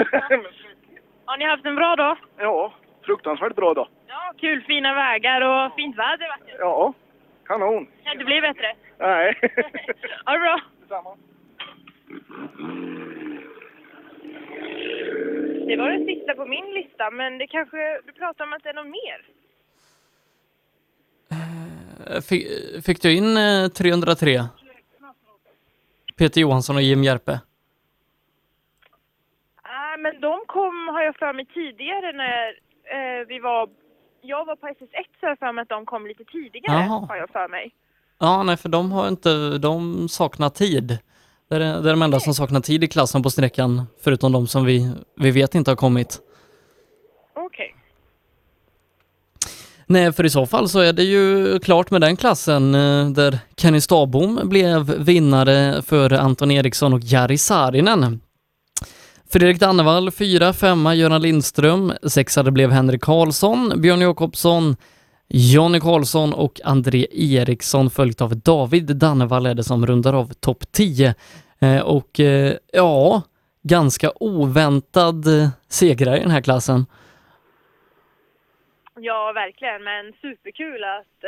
Har 1.24 1.36
ni 1.38 1.44
haft 1.44 1.66
en 1.66 1.74
bra 1.76 1.96
dag? 1.96 2.16
ja, 2.38 2.72
fruktansvärt 3.06 3.54
bra 3.56 3.74
då. 3.74 3.88
Ja, 4.06 4.32
kul. 4.40 4.62
Fina 4.66 4.94
vägar 4.94 5.40
och 5.40 5.74
fint 5.76 5.96
väder. 5.98 6.28
Ja, 6.58 6.92
kanon. 7.46 7.86
Kan 8.04 8.12
inte 8.12 8.24
bli 8.24 8.40
bättre. 8.40 8.74
Nej. 8.98 9.34
Ha 10.26 10.32
det 10.32 10.38
bra! 10.38 10.60
Detsamma. 10.80 11.16
Det 15.66 15.76
var 15.76 15.90
den 15.90 16.06
sista 16.06 16.34
på 16.34 16.46
min 16.46 16.74
lista, 16.74 17.10
men 17.10 17.38
det 17.38 17.46
kanske... 17.46 18.00
Du 18.06 18.12
pratar 18.12 18.44
om 18.44 18.52
att 18.52 18.62
det 18.62 18.68
är 18.68 18.74
något 18.74 18.86
mer? 18.86 19.18
Eh, 22.14 22.20
Fick, 22.20 22.46
fick 22.86 23.02
du 23.02 23.12
in 23.16 23.36
eh, 23.36 23.68
303? 23.68 24.40
Peter 26.16 26.40
Johansson 26.40 26.76
och 26.76 26.82
Jim 26.82 27.04
Järpe? 27.04 27.40
Nej, 29.64 29.98
men 29.98 30.20
de 30.20 30.40
kom, 30.46 30.88
har 30.88 31.02
jag 31.02 31.16
för 31.16 31.32
mig, 31.32 31.46
tidigare 31.46 32.12
när 32.12 32.48
eh, 32.94 33.26
vi 33.28 33.38
var... 33.38 33.68
Jag 34.20 34.44
var 34.44 34.56
på 34.56 34.66
SS1 34.66 35.04
så 35.20 35.26
har 35.26 35.28
jag 35.28 35.38
för 35.38 35.52
mig 35.52 35.62
att 35.62 35.68
de 35.68 35.86
kom 35.86 36.06
lite 36.06 36.24
tidigare, 36.24 36.76
Jaha. 36.84 37.06
har 37.08 37.16
jag 37.16 37.30
för 37.30 37.48
mig. 37.48 37.74
Ja, 38.18 38.42
nej, 38.42 38.56
för 38.56 38.68
de 38.68 38.92
har 38.92 39.08
inte, 39.08 39.58
de 39.58 40.08
saknar 40.08 40.48
tid. 40.50 40.98
Det 41.48 41.56
är, 41.56 41.58
det 41.60 41.66
är 41.66 41.92
de 41.92 42.02
enda 42.02 42.20
som 42.20 42.34
saknar 42.34 42.60
tid 42.60 42.84
i 42.84 42.88
klassen 42.88 43.22
på 43.22 43.30
sträckan, 43.30 43.86
förutom 44.00 44.32
de 44.32 44.46
som 44.46 44.64
vi, 44.64 44.90
vi 45.16 45.30
vet 45.30 45.54
inte 45.54 45.70
har 45.70 45.76
kommit. 45.76 46.20
Okej. 47.36 47.74
Nej, 49.86 50.12
för 50.12 50.24
i 50.24 50.30
så 50.30 50.46
fall 50.46 50.68
så 50.68 50.80
är 50.80 50.92
det 50.92 51.02
ju 51.02 51.58
klart 51.58 51.90
med 51.90 52.00
den 52.00 52.16
klassen 52.16 52.74
eh, 52.74 53.10
där 53.10 53.38
Kenny 53.56 53.80
Stabom 53.80 54.40
blev 54.44 54.80
vinnare 54.98 55.82
för 55.82 56.12
Anton 56.12 56.50
Eriksson 56.50 56.92
och 56.92 57.00
Jari 57.02 57.38
Saarinen. 57.38 58.20
Fredrik 59.30 59.60
Dannevall 59.60 60.10
fyra, 60.10 60.52
femma 60.52 60.94
Göran 60.94 61.22
Lindström, 61.22 61.92
sexa 62.02 62.42
det 62.42 62.50
blev 62.50 62.70
Henrik 62.70 63.02
Karlsson, 63.02 63.72
Björn 63.76 64.00
Jakobsson, 64.00 64.76
Jonny 65.36 65.80
Karlsson 65.80 66.32
och 66.32 66.60
André 66.64 67.06
Eriksson 67.10 67.90
följt 67.90 68.20
av 68.20 68.36
David 68.36 68.96
Dannevall 68.96 69.46
är 69.46 69.54
det 69.54 69.64
som 69.64 69.86
rundar 69.86 70.12
av 70.12 70.26
topp 70.32 70.62
10. 70.72 71.14
Eh, 71.60 71.82
och 71.82 72.20
eh, 72.20 72.52
ja, 72.72 73.22
ganska 73.62 74.10
oväntad 74.20 75.26
eh, 75.26 75.48
segrare 75.68 76.16
i 76.16 76.20
den 76.20 76.30
här 76.30 76.40
klassen. 76.40 76.86
Ja, 78.96 79.32
verkligen. 79.32 79.84
Men 79.84 80.12
superkul 80.12 80.84
att 80.84 81.18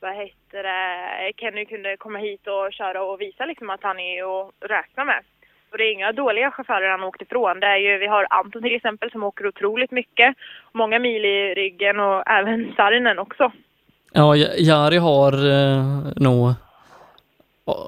vad 0.00 0.16
heter 0.16 0.62
det, 0.62 1.32
Kenny 1.36 1.64
kunde 1.64 1.96
komma 1.96 2.18
hit 2.18 2.46
och 2.46 2.72
köra 2.72 3.02
och 3.02 3.20
visa 3.20 3.46
liksom 3.46 3.70
att 3.70 3.82
han 3.82 3.98
är 3.98 4.40
att 4.40 4.54
räkna 4.60 5.04
med. 5.04 5.22
Och 5.74 5.78
det 5.78 5.84
är 5.84 5.92
inga 5.92 6.12
dåliga 6.12 6.50
chaufförer 6.50 6.90
han 6.90 7.04
åkt 7.04 7.22
ifrån. 7.22 7.60
Det 7.60 7.66
är 7.66 7.76
ju, 7.76 7.98
vi 7.98 8.06
har 8.06 8.26
Anton 8.30 8.62
till 8.62 8.74
exempel 8.74 9.10
som 9.10 9.22
åker 9.22 9.46
otroligt 9.46 9.90
mycket. 9.90 10.36
Många 10.72 10.98
mil 10.98 11.24
i 11.24 11.54
ryggen 11.54 12.00
och 12.00 12.22
även 12.26 12.72
Sarinen 12.76 13.18
också. 13.18 13.52
Ja, 14.12 14.36
Jari 14.36 14.96
har 14.96 15.32
eh, 15.32 16.12
nog, 16.16 16.54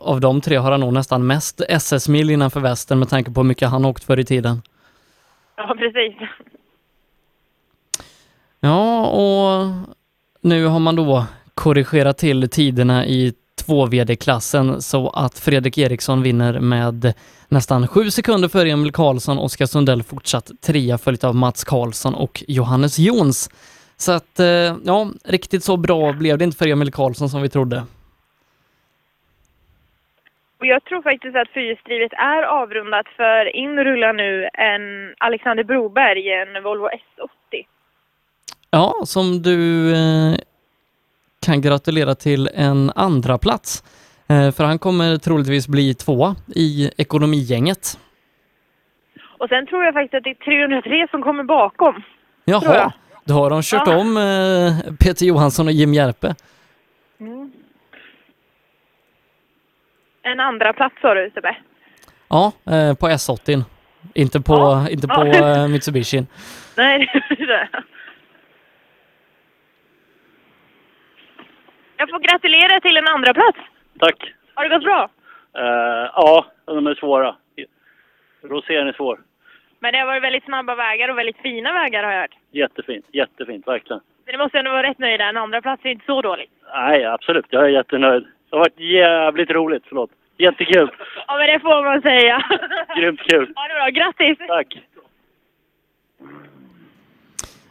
av 0.03 0.21
de 0.21 0.41
tre 0.41 0.57
har 0.57 0.71
han 0.71 0.81
nog 0.81 0.93
nästan 0.93 1.27
mest 1.27 1.61
SS-mil 1.69 2.31
innanför 2.31 2.61
västen 2.61 2.99
med 2.99 3.09
tanke 3.09 3.31
på 3.31 3.41
hur 3.41 3.49
mycket 3.49 3.69
han 3.69 3.85
åkt 3.85 4.05
förr 4.05 4.19
i 4.19 4.25
tiden. 4.25 4.63
Ja, 5.57 5.77
precis. 5.79 6.15
Ja, 8.61 9.07
och 9.07 9.67
nu 10.41 10.67
har 10.67 10.81
man 10.81 10.97
då 10.97 11.25
korrigerat 11.55 12.19
till 12.19 12.51
tiderna 12.51 13.07
i 13.07 13.35
2VD-klassen 13.67 14.81
så 14.81 15.09
att 15.09 15.39
Fredrik 15.39 15.79
Eriksson 15.79 16.23
vinner 16.23 16.61
med 16.61 17.15
nästan 17.49 17.89
sju 17.89 18.11
sekunder 18.11 18.49
före 18.49 18.71
Emil 18.71 18.93
Karlsson, 18.93 19.39
Oskar 19.39 19.67
Sundell 19.67 20.03
fortsatt 20.03 20.51
trea 20.61 20.99
följt 20.99 21.25
av 21.25 21.35
Mats 21.35 21.65
Karlsson 21.65 22.15
och 22.15 22.45
Johannes 22.49 22.99
Jons. 22.99 23.51
Så 23.97 24.13
att, 24.13 24.41
eh, 24.41 24.77
ja, 24.85 25.11
riktigt 25.25 25.65
så 25.65 25.77
bra 25.77 26.13
blev 26.13 26.39
det 26.39 26.45
inte 26.45 26.57
för 26.57 26.69
Emil 26.69 26.93
Karlsson 26.93 27.29
som 27.29 27.43
vi 27.43 27.49
trodde. 27.49 27.83
Och 30.61 30.67
jag 30.67 30.85
tror 30.85 31.03
faktiskt 31.03 31.37
att 31.37 31.49
fyrhjulsdrivet 31.49 32.13
är 32.13 32.43
avrundat 32.43 33.07
för 33.17 33.57
in 33.57 33.85
rullar 33.85 34.13
nu 34.13 34.49
en 34.55 35.15
Alexander 35.19 35.65
Broberg 35.65 36.33
en 36.33 36.63
Volvo 36.63 36.89
S80. 36.89 37.67
Ja, 38.71 38.95
som 39.05 39.43
du 39.43 39.91
eh, 39.95 40.35
kan 41.47 41.61
gratulera 41.61 42.15
till 42.15 42.49
en 42.55 42.93
andra 42.95 43.39
plats. 43.39 43.85
Eh, 44.29 44.51
för 44.53 44.65
han 44.65 44.79
kommer 44.79 45.17
troligtvis 45.17 45.69
bli 45.69 45.95
tvåa 45.95 46.37
i 46.55 46.91
ekonomigänget. 46.97 47.99
Och 49.39 49.49
sen 49.49 49.67
tror 49.67 49.85
jag 49.85 49.95
faktiskt 49.95 50.15
att 50.15 50.25
det 50.25 50.31
är 50.31 50.35
303 50.81 51.07
som 51.11 51.23
kommer 51.23 51.45
bakom. 51.45 52.03
Jaha, 52.45 52.93
då 53.25 53.35
har 53.35 53.51
de 53.51 53.63
kört 53.63 53.83
Ja. 53.87 53.97
om 53.97 54.17
eh, 54.17 54.95
Peter 55.01 55.27
Johansson 55.27 55.67
och 55.67 55.73
Jim 55.73 55.95
Järpe. 55.95 56.35
Mm. 57.21 57.53
En 60.23 60.41
andra 60.41 60.73
plats 60.73 60.95
sa 61.03 61.15
du 61.15 61.31
Sebbe? 61.35 61.57
Ja, 62.29 62.53
eh, 62.65 62.95
på 62.95 63.09
S80. 63.09 63.65
Inte 64.15 64.41
på, 64.41 64.87
inte 64.91 65.09
på 65.09 65.27
Ja. 65.27 65.69
Mitsubishi. 65.69 66.27
Nej, 66.77 67.11
det 67.29 67.43
är 67.43 67.47
det. 67.47 67.69
Jag 71.97 72.11
får 72.11 72.19
gratulera 72.19 72.81
till 72.81 72.97
en 72.97 73.09
andra 73.09 73.35
plats. 73.35 73.59
Tack. 73.99 74.33
Har 74.55 74.65
det 74.65 74.75
gått 74.75 74.85
bra? 74.85 75.11
Eh, 75.59 76.11
ja, 76.15 76.47
de 76.65 76.87
är 76.87 76.95
svåra. 76.95 77.37
Rosén 78.43 78.89
är 78.89 78.93
svår. 78.93 79.21
Men 79.81 79.93
det 79.93 79.99
har 79.99 80.07
varit 80.07 80.23
väldigt 80.23 80.45
snabba 80.45 80.75
vägar 80.75 81.09
och 81.09 81.19
väldigt 81.19 81.39
fina 81.39 81.73
vägar 81.73 82.03
har 82.03 82.13
jag 82.13 82.21
hört. 82.21 82.35
Jättefint, 82.51 83.05
jättefint, 83.13 83.67
verkligen. 83.67 84.01
Så 84.01 84.33
ni 84.33 84.39
måste 84.39 84.59
ändå 84.59 84.71
vara 84.71 84.83
rätt 84.83 84.99
nöjda. 84.99 85.25
En 85.25 85.37
andra 85.37 85.63
plats 85.63 85.85
är 85.85 85.89
inte 85.89 86.07
så 86.07 86.23
dåligt. 86.23 86.51
Nej, 86.75 87.05
absolut. 87.05 87.47
Jag 87.51 87.65
är 87.65 87.69
jättenöjd. 87.69 88.23
Det 88.23 88.57
har 88.57 88.59
varit 88.59 88.81
jävligt 88.81 89.51
roligt, 89.51 89.83
förlåt. 89.89 90.11
Jättekul. 90.39 90.91
Ja, 91.27 91.39
men 91.39 91.47
det 91.47 91.61
får 91.61 91.85
man 91.85 92.03
säga. 92.03 92.43
Grymt 92.97 93.21
kul. 93.21 93.53
Ha 93.57 93.69
det 93.69 93.75
bra. 93.75 93.89
Grattis! 93.89 94.39
Tack. 94.49 94.79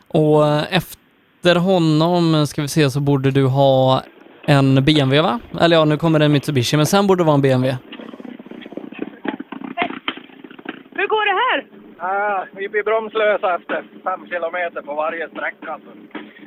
Och 0.07 0.45
efter 0.71 1.55
honom, 1.59 2.47
ska 2.47 2.61
vi 2.61 2.67
se, 2.67 2.89
så 2.89 2.99
borde 2.99 3.31
du 3.31 3.45
ha 3.47 4.03
en 4.47 4.75
BMW 4.85 5.21
va? 5.21 5.39
Eller 5.61 5.75
ja, 5.77 5.85
nu 5.85 5.97
kommer 5.97 6.19
det 6.19 6.25
en 6.25 6.31
Mitsubishi, 6.31 6.77
men 6.77 6.85
sen 6.85 7.07
borde 7.07 7.23
det 7.23 7.25
vara 7.27 7.35
en 7.35 7.41
BMW. 7.41 7.77
Hur 10.97 11.07
går 11.07 11.25
det 11.25 11.37
här? 11.45 11.65
Ah, 11.99 12.45
Ja, 12.45 12.45
vi 12.55 12.69
blir 12.69 12.83
bromslösa 12.83 13.55
efter 13.55 13.83
fem 14.03 14.27
kilometer 14.31 14.81
på 14.81 14.93
varje 14.95 15.27
sträcka. 15.29 15.79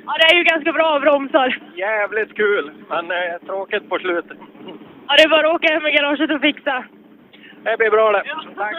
Ja, 0.07 0.13
det 0.21 0.25
är 0.33 0.37
ju 0.39 0.45
ganska 0.45 0.73
bra 0.73 1.01
bromsar. 1.01 1.49
Jävligt 1.77 2.37
kul, 2.37 2.73
men 2.89 3.05
eh, 3.11 3.47
tråkigt 3.47 3.89
på 3.89 3.99
slutet. 3.99 4.39
Ja, 5.09 5.15
det 5.17 5.23
är 5.23 5.29
bara 5.29 5.49
att 5.49 5.55
åka 5.55 5.69
hem 5.75 5.87
i 5.87 5.93
garaget 5.93 6.31
och 6.31 6.41
fixa. 6.41 6.85
Det 7.65 7.77
blir 7.79 7.91
bra 7.91 8.13
det. 8.13 8.23
Tack. 8.57 8.75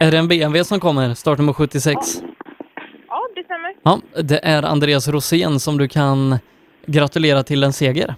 Är 0.00 0.10
det 0.10 0.18
en 0.18 0.28
BMW 0.28 0.64
som 0.64 0.80
kommer, 0.80 1.14
startnummer 1.14 1.52
76? 1.52 1.96
Ja, 3.08 3.20
det 3.34 3.44
stämmer. 3.44 3.72
Ja, 3.82 4.00
det 4.22 4.40
är 4.44 4.62
Andreas 4.62 5.08
Rosén 5.08 5.60
som 5.60 5.78
du 5.78 5.88
kan 5.88 6.38
gratulera 6.86 7.42
till 7.42 7.64
en 7.64 7.72
seger. 7.72 8.14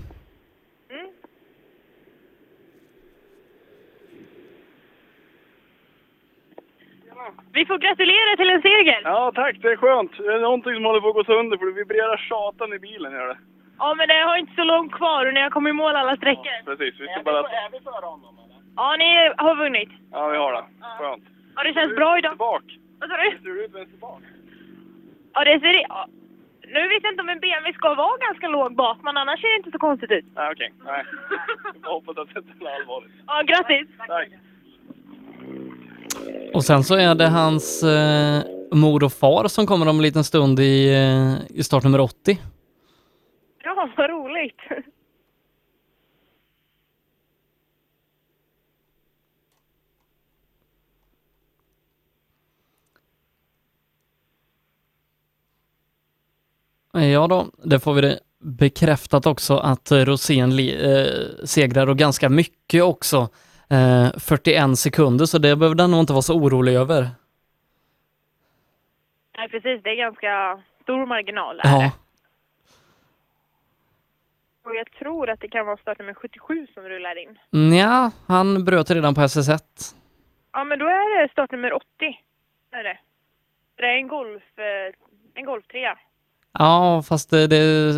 Vi 7.52 7.66
får 7.66 7.78
gratulera 7.78 8.36
till 8.36 8.50
en 8.50 8.62
seger. 8.62 9.00
Ja, 9.04 9.32
tack. 9.34 9.56
Det 9.62 9.68
är 9.68 9.76
skönt. 9.76 10.12
Det 10.18 10.32
är 10.34 10.40
någonting 10.40 10.74
som 10.74 10.84
håller 10.84 11.00
på 11.00 11.08
att 11.08 11.14
gå 11.14 11.24
sönder 11.24 11.56
för 11.58 11.66
det 11.66 11.72
vibrerar 11.72 12.16
satan 12.28 12.72
i 12.72 12.78
bilen. 12.78 13.12
Gör 13.12 13.28
det. 13.28 13.38
Ja, 13.78 13.94
men 13.94 14.08
det 14.08 14.20
har 14.28 14.36
inte 14.36 14.54
så 14.54 14.64
långt 14.64 14.92
kvar 14.92 15.26
och 15.26 15.34
ni 15.34 15.40
har 15.40 15.50
kommit 15.50 15.70
i 15.70 15.72
mål 15.72 15.96
alla 15.96 16.16
sträckor. 16.16 16.64
Precis. 16.64 17.00
Vi 17.00 17.06
ska 17.06 17.22
bara... 17.22 17.42
vi 17.72 17.80
före 17.80 18.06
honom? 18.06 18.38
Ja, 18.76 18.96
ni 18.98 19.08
har 19.36 19.54
vunnit. 19.56 19.88
Ja, 20.12 20.28
vi 20.28 20.36
har 20.36 20.52
det. 20.52 20.64
Skönt. 20.98 21.24
Ja, 21.56 21.62
det 21.62 21.74
känns 21.74 21.96
bra 21.96 22.18
idag. 22.18 22.34
Vad 22.38 23.10
sa 23.10 23.16
du? 23.16 23.30
Ser 23.30 23.44
du 23.44 23.64
ut 23.64 23.74
vänster 23.74 23.98
bak? 23.98 24.22
Ja, 25.34 25.44
det 25.44 25.60
ser... 25.60 25.74
Ja. 25.88 26.06
Nu 26.74 26.88
vet 26.88 27.02
jag 27.02 27.12
inte 27.12 27.22
om 27.22 27.28
en 27.28 27.40
BMW 27.40 27.72
ska 27.72 27.94
vara 27.94 28.16
ganska 28.28 28.48
låg 28.48 28.74
bak, 28.74 28.98
men 29.02 29.16
annars 29.16 29.40
ser 29.40 29.48
det 29.48 29.56
inte 29.56 29.70
så 29.70 29.78
konstigt 29.78 30.10
ut. 30.10 30.24
Nej, 30.34 30.48
okej. 30.52 30.72
Nej. 30.84 31.04
Jag 31.82 31.90
hoppas 31.90 32.18
att 32.18 32.28
det 32.34 32.38
inte 32.40 32.54
blir 32.58 32.68
allvarligt. 32.68 33.12
Ja, 33.26 33.42
grattis! 33.42 33.88
Tack. 34.06 34.28
Och 36.54 36.64
sen 36.64 36.82
så 36.84 36.94
är 36.96 37.14
det 37.14 37.26
hans 37.28 37.82
eh, 37.82 38.42
mor 38.72 39.04
och 39.04 39.12
far 39.12 39.48
som 39.48 39.66
kommer 39.66 39.88
om 39.88 39.96
en 39.96 40.02
liten 40.02 40.24
stund 40.24 40.60
i, 40.60 40.94
eh, 40.94 41.58
i 41.58 41.62
startnummer 41.62 42.00
80. 42.00 42.38
Ja, 43.62 43.88
vad 43.96 44.10
roligt! 44.10 44.60
Ja 56.92 57.26
då, 57.26 57.46
det 57.64 57.80
får 57.80 57.94
vi 57.94 58.00
det 58.00 58.18
bekräftat 58.40 59.26
också 59.26 59.56
att 59.56 59.92
Rosén 59.92 60.50
eh, 60.58 61.06
segrar 61.44 61.86
och 61.88 61.96
ganska 61.98 62.28
mycket 62.28 62.82
också. 62.82 63.28
Eh, 63.70 64.08
41 64.18 64.78
sekunder, 64.78 65.24
så 65.26 65.38
det 65.38 65.56
behöver 65.56 65.74
den 65.76 65.90
nog 65.90 66.00
inte 66.00 66.12
vara 66.12 66.22
så 66.22 66.34
orolig 66.34 66.74
över. 66.74 67.08
Nej, 69.38 69.48
precis. 69.48 69.82
Det 69.82 69.90
är 69.90 69.96
ganska 69.96 70.62
stor 70.82 71.06
marginal. 71.06 71.56
där. 71.56 71.70
Ja, 71.70 71.90
Och 74.64 74.74
jag 74.74 74.92
tror 74.92 75.30
att 75.30 75.40
det 75.40 75.48
kan 75.48 75.66
vara 75.66 75.76
startnummer 75.76 76.14
77 76.14 76.66
som 76.74 76.82
rullar 76.82 77.16
in. 77.22 77.38
ja 77.78 78.10
han 78.26 78.64
bröt 78.64 78.90
redan 78.90 79.14
på 79.14 79.20
SS1. 79.20 79.60
Ja, 80.52 80.64
men 80.64 80.78
då 80.78 80.84
är 80.86 81.22
det 81.22 81.32
startnummer 81.32 81.72
80. 81.72 81.84
Är 82.70 82.84
det. 82.84 82.98
Det 83.76 83.82
är 83.86 83.96
en 83.96 84.08
golf... 84.08 84.42
eh, 84.58 84.94
En 85.34 85.44
golftrea. 85.44 85.98
Ja, 86.52 87.02
fast 87.02 87.30
det, 87.30 87.46
det, 87.46 87.92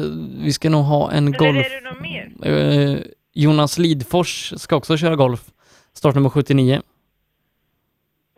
vi 0.44 0.52
ska 0.52 0.70
nog 0.70 0.84
ha 0.84 1.12
en 1.12 1.28
Eller 1.28 1.38
golf... 1.38 1.66
är 1.66 1.80
det 1.82 1.90
något 1.90 2.00
mer? 2.00 2.46
Eh, 2.46 2.98
Jonas 3.32 3.78
Lidfors 3.78 4.52
ska 4.56 4.76
också 4.76 4.96
köra 4.96 5.16
golf. 5.16 5.50
Startnummer 5.92 6.28
79. 6.28 6.82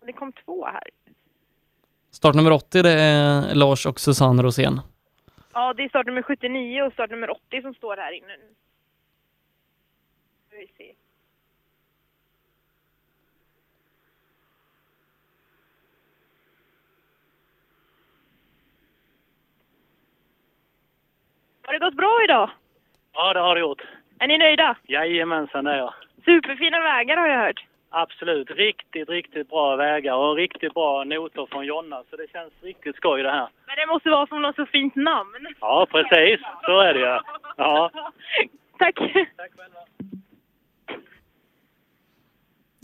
Det 0.07 0.13
kom 0.13 0.33
två 0.45 0.67
här. 0.67 0.83
Startnummer 2.11 2.51
80 2.51 2.83
det 2.83 2.91
är 2.91 3.55
Lars 3.55 3.87
och 3.87 4.01
Susanne 4.01 4.43
Rosén. 4.43 4.81
Ja, 5.53 5.75
det 5.75 5.83
är 5.83 5.89
startnummer 5.89 6.23
79 6.23 6.83
och 6.83 6.93
startnummer 6.93 7.31
80 7.31 7.63
som 7.63 7.75
står 7.75 7.97
här 7.97 8.13
inne. 8.13 8.37
Ska 10.49 10.57
vi 10.57 10.67
se. 10.79 10.95
Har 21.73 21.79
det 21.79 21.85
gått 21.85 21.97
bra 21.97 22.21
idag? 22.25 22.51
Ja, 23.13 23.33
det 23.33 23.41
har 23.41 23.55
det 23.55 23.61
gjort. 23.61 23.83
Är 24.19 24.27
ni 24.27 24.39
nöjda? 24.39 24.77
Jajamensan, 24.83 25.65
det 25.65 25.71
är 25.73 25.77
jag. 25.77 25.95
Superfina 26.25 26.81
vägar 26.81 27.17
har 27.17 27.29
jag 27.29 27.39
hört. 27.47 27.65
Absolut. 27.91 28.51
Riktigt, 28.51 29.09
riktigt 29.09 29.49
bra 29.49 29.77
vägar 29.77 30.15
och 30.15 30.37
riktigt 30.37 30.75
bra 30.75 31.05
noter 31.05 31.47
från 31.51 31.67
Jonna. 31.67 32.03
Så 32.11 32.17
det 32.17 32.31
känns 32.33 32.53
riktigt 32.63 32.97
skoj 32.97 33.23
det 33.23 33.31
här. 33.31 33.49
Men 33.67 33.77
det 33.77 33.87
måste 33.87 34.11
vara 34.11 34.27
från 34.27 34.43
något 34.43 34.57
så 34.57 34.67
fint 34.67 34.95
namn. 34.97 35.47
Ja, 35.61 35.87
precis. 35.91 36.41
Så 36.63 36.81
är 36.81 36.95
det 36.95 37.01
ju. 37.01 37.19
Ja. 37.57 37.91
Tack. 38.79 39.01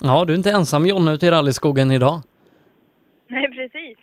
Ja, 0.03 0.25
du 0.25 0.33
är 0.33 0.37
inte 0.37 0.51
ensam 0.51 0.87
Jonna 0.87 1.13
ute 1.13 1.27
i 1.27 1.31
rallyskogen 1.31 1.91
idag. 1.91 2.23
Nej, 3.27 3.49
precis. 3.49 3.99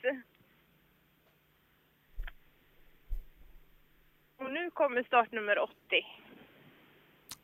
Och 4.45 4.51
nu 4.51 4.69
kommer 4.73 5.03
startnummer 5.03 5.59
80. 5.59 5.73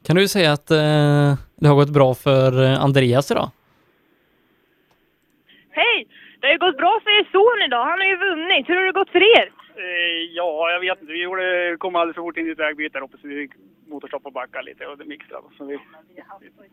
Kan 0.05 0.15
du 0.15 0.27
säga 0.27 0.51
att 0.51 0.71
eh, 0.71 1.31
det 1.61 1.67
har 1.67 1.75
gått 1.75 1.93
bra 1.93 2.13
för 2.13 2.63
eh, 2.63 2.83
Andreas 2.83 3.31
idag? 3.31 3.49
Hej! 5.71 6.07
Det 6.39 6.47
har 6.47 6.51
ju 6.53 6.59
gått 6.59 6.77
bra 6.77 6.99
för 7.03 7.11
er 7.19 7.27
son 7.31 7.65
idag. 7.67 7.85
Han 7.85 7.99
har 7.99 8.07
ju 8.07 8.17
vunnit. 8.17 8.69
Hur 8.69 8.75
har 8.75 8.85
det 8.85 8.91
gått 8.91 9.09
för 9.09 9.23
er? 9.37 9.51
Eh, 9.75 10.21
ja, 10.39 10.71
jag 10.71 10.79
vet 10.79 11.01
inte. 11.01 11.13
Vi 11.13 11.23
gjorde, 11.23 11.75
kom 11.79 11.95
alldeles 11.95 12.15
för 12.15 12.21
fort 12.21 12.37
in 12.37 12.47
i 12.47 12.51
ett 12.51 12.59
vägbyte 12.59 12.97
där 12.97 13.03
uppe 13.05 13.17
så 13.21 13.27
vi 13.27 13.35
fick 13.35 13.51
motorstopp 13.87 14.25
och 14.25 14.33
backa 14.33 14.61
lite 14.61 14.87
och 14.87 14.97
det 14.97 15.05
mixtrade. 15.05 15.47
Så 15.57 15.65
vi, 15.65 15.79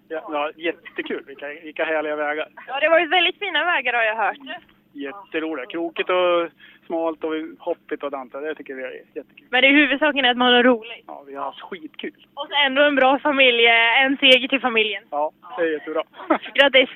ja, 0.09 0.29
ja, 0.33 0.51
jättekul. 0.57 1.25
Vilka, 1.27 1.49
vilka 1.49 1.85
härliga 1.85 2.17
vägar. 2.17 2.49
Ja, 2.67 2.81
det 2.81 2.89
var 2.89 2.99
ju 2.99 3.07
väldigt 3.07 3.39
fina 3.39 3.65
vägar 3.65 3.93
har 3.93 4.03
jag 4.03 4.17
hört. 4.17 4.61
Jätteroliga. 4.93 5.67
Krokigt 5.67 6.11
och 6.11 6.49
smalt 6.87 7.25
och 7.25 7.33
hoppigt 7.59 8.03
och 8.03 8.11
dant. 8.11 8.33
Det 8.33 8.55
tycker 8.55 8.75
vi 8.75 8.83
är 8.83 8.91
jättekul. 9.15 9.47
Men 9.51 9.63
det 9.63 9.69
är 9.69 9.73
huvudsaken 9.73 10.25
är 10.25 10.31
att 10.31 10.37
man 10.37 10.53
har 10.55 10.63
roligt. 10.63 11.05
Ja, 11.07 11.25
vi 11.27 11.35
har 11.35 11.45
haft 11.45 11.61
skitkul. 11.61 12.27
Och 12.35 12.47
så 12.49 12.55
ändå 12.67 12.83
en 12.83 12.95
bra 12.97 13.19
familj, 13.19 13.67
en 14.05 14.17
seger 14.17 14.49
till 14.49 14.61
familjen. 14.61 15.03
Ja, 15.11 15.33
det 15.59 15.63
är 15.63 15.73
jättebra. 15.73 16.03
Grattis! 16.55 16.89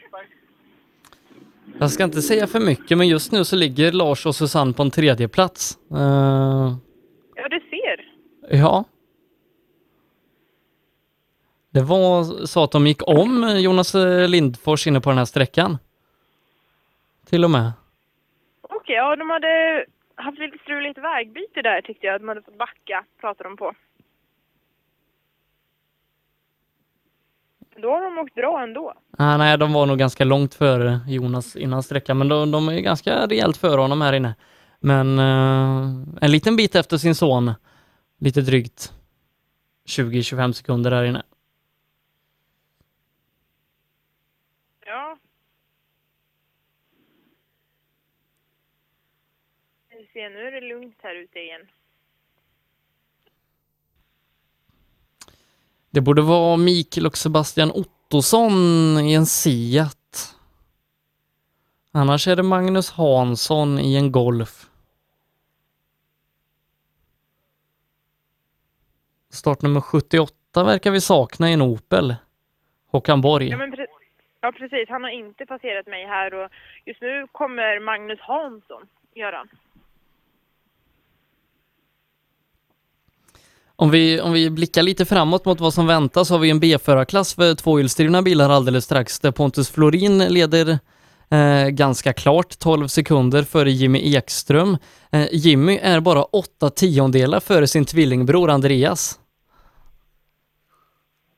Jag 1.79 1.91
ska 1.91 2.05
inte 2.05 2.23
säga 2.23 2.47
för 2.47 2.61
mycket, 2.61 2.99
men 2.99 3.09
just 3.09 3.33
nu 3.33 3.45
så 3.45 3.57
ligger 3.57 3.93
Lars 3.93 4.27
och 4.27 4.35
Susanne 4.35 4.73
på 4.73 4.83
en 4.83 4.91
tredje 4.91 5.29
plats. 5.29 5.79
Eh, 5.91 6.73
Ja, 7.35 7.49
du 7.51 7.61
ser. 7.71 8.13
ja. 8.61 8.85
Det 11.71 11.81
var 11.81 12.47
så 12.47 12.65
att 12.65 12.73
de 12.73 12.87
gick 12.87 13.09
om 13.09 13.57
Jonas 13.61 13.95
Lindfors 14.29 14.87
inne 14.87 15.01
på 15.01 15.09
den 15.11 15.19
här 15.19 15.25
sträckan. 15.25 15.79
Till 17.27 17.45
och 17.45 17.51
med. 17.51 17.73
Okej, 18.83 18.95
ja 18.95 19.17
de 19.17 19.31
hade 19.31 19.85
haft 20.15 20.39
lite 20.39 20.59
struligt 20.59 20.99
vägbyte 20.99 21.63
där 21.63 21.81
tyckte 21.83 22.07
jag. 22.07 22.21
De 22.21 22.29
hade 22.29 22.43
fått 22.43 22.59
backa, 22.59 23.05
pratade 23.21 23.49
de 23.49 23.57
på. 23.57 23.73
Då 27.77 27.91
har 27.91 28.03
de 28.03 28.19
åkt 28.19 28.35
bra 28.35 28.63
ändå. 28.63 28.95
Ah, 29.19 29.37
nej, 29.37 29.59
de 29.59 29.73
var 29.73 29.87
nog 29.87 29.99
ganska 29.99 30.25
långt 30.25 30.55
före 30.55 31.01
Jonas 31.09 31.57
innan 31.57 31.83
sträckan, 31.83 32.19
men 32.19 32.29
de, 32.29 32.51
de 32.51 32.69
är 32.69 32.81
ganska 32.81 33.27
rejält 33.27 33.57
före 33.57 33.81
honom 33.81 34.01
här 34.01 34.13
inne. 34.13 34.35
Men 34.81 35.19
eh, 35.19 35.83
en 36.21 36.31
liten 36.31 36.57
bit 36.57 36.75
efter 36.75 36.97
sin 36.97 37.15
son, 37.15 37.53
lite 38.19 38.41
drygt 38.41 38.93
20-25 39.89 40.53
sekunder 40.53 40.91
här 40.91 41.05
inne. 41.05 41.23
Ja. 44.87 45.17
Ser, 50.23 50.31
nu 50.31 50.47
är 50.47 50.53
det 50.53 50.61
lugnt 50.61 50.99
här 51.03 51.15
ute 51.15 51.39
igen. 51.39 51.61
Det 55.91 56.01
borde 56.01 56.23
vara 56.23 56.57
Mikael 56.57 57.07
och 57.07 57.17
Sebastian 57.17 57.71
Ottosson 57.71 58.53
i 59.01 59.15
en 59.15 59.27
Seat. 59.27 60.37
Annars 61.93 62.29
är 62.29 62.37
det 62.37 62.43
Magnus 62.43 62.91
Hansson 62.91 63.79
i 63.79 63.97
en 63.97 64.13
Golf. 64.13 64.67
Startnummer 69.31 69.81
78 69.81 70.65
verkar 70.65 70.91
vi 70.91 71.01
sakna 71.01 71.51
i 71.51 71.53
en 71.53 71.63
Opel. 71.63 72.15
Håkan 72.87 73.21
Borg. 73.21 73.49
Ja, 73.49 73.57
men 73.57 73.75
pre- 73.75 73.87
ja, 74.41 74.53
precis. 74.53 74.89
Han 74.89 75.03
har 75.03 75.11
inte 75.11 75.47
passerat 75.47 75.87
mig 75.87 76.07
här 76.07 76.35
och 76.35 76.51
just 76.85 77.01
nu 77.01 77.27
kommer 77.33 77.81
Magnus 77.81 78.21
Hansson, 78.21 78.89
gör 79.15 79.33
han. 79.33 79.49
Om 83.77 83.91
vi, 83.91 84.21
om 84.21 84.33
vi 84.33 84.51
blickar 84.51 84.83
lite 84.83 85.05
framåt 85.05 85.45
mot 85.45 85.61
vad 85.61 85.75
som 85.75 85.87
väntar 85.87 86.25
så 86.25 86.35
har 86.35 86.39
vi 86.39 86.51
en 86.51 86.61
B-förarklass 86.61 87.35
för 87.35 87.55
tvåhjulsdrivna 87.55 88.23
bilar 88.23 88.51
alldeles 88.51 88.85
strax 88.85 89.21
där 89.21 89.31
Pontus 89.31 89.71
Florin 89.71 90.19
leder 90.19 90.79
eh, 91.31 91.69
ganska 91.69 92.13
klart, 92.13 92.59
12 92.59 92.87
sekunder 92.87 93.43
före 93.43 93.71
Jimmy 93.71 94.17
Ekström. 94.17 94.77
Eh, 95.13 95.27
Jimmy 95.33 95.79
är 95.83 96.01
bara 96.01 96.23
åtta 96.23 96.71
tiondelar 96.71 97.41
före 97.41 97.67
sin 97.67 97.85
tvillingbror 97.85 98.51
Andreas. 98.51 99.19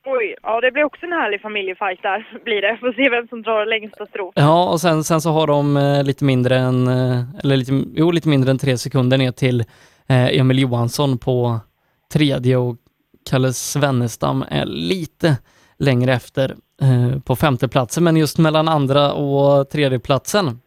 Oj, 0.06 0.34
ja 0.42 0.60
det 0.60 0.70
blir 0.70 0.84
också 0.84 1.06
en 1.06 1.12
härlig 1.12 1.40
familjefight 1.40 2.02
där, 2.02 2.40
blir 2.44 2.62
det. 2.62 2.76
Får 2.80 2.92
se 2.92 3.10
vem 3.10 3.28
som 3.28 3.42
drar 3.42 3.66
längsta 3.66 4.06
strå. 4.06 4.32
Ja, 4.34 4.70
och 4.70 4.80
sen, 4.80 5.04
sen 5.04 5.20
så 5.20 5.30
har 5.30 5.46
de 5.46 5.76
eh, 5.76 6.04
lite 6.04 6.24
mindre 6.24 6.56
än, 6.56 6.88
eh, 6.88 7.20
eller 7.44 7.56
lite, 7.56 7.84
jo, 7.94 8.10
lite 8.10 8.28
mindre 8.28 8.50
än 8.50 8.58
tre 8.58 8.78
sekunder 8.78 9.18
ner 9.18 9.32
till 9.32 9.60
eh, 10.08 10.38
Emil 10.38 10.58
Johansson 10.58 11.18
på 11.18 11.60
tredje 12.12 12.56
och 12.56 12.76
Kalle 13.30 13.52
Svennestam 13.52 14.44
är 14.50 14.64
lite 14.66 15.36
längre 15.78 16.12
efter 16.12 16.50
eh, 16.82 17.20
på 17.20 17.36
femteplatsen, 17.36 18.04
men 18.04 18.16
just 18.16 18.38
mellan 18.38 18.68
andra 18.68 19.12
och 19.12 19.70
tredjeplatsen. 19.70 20.60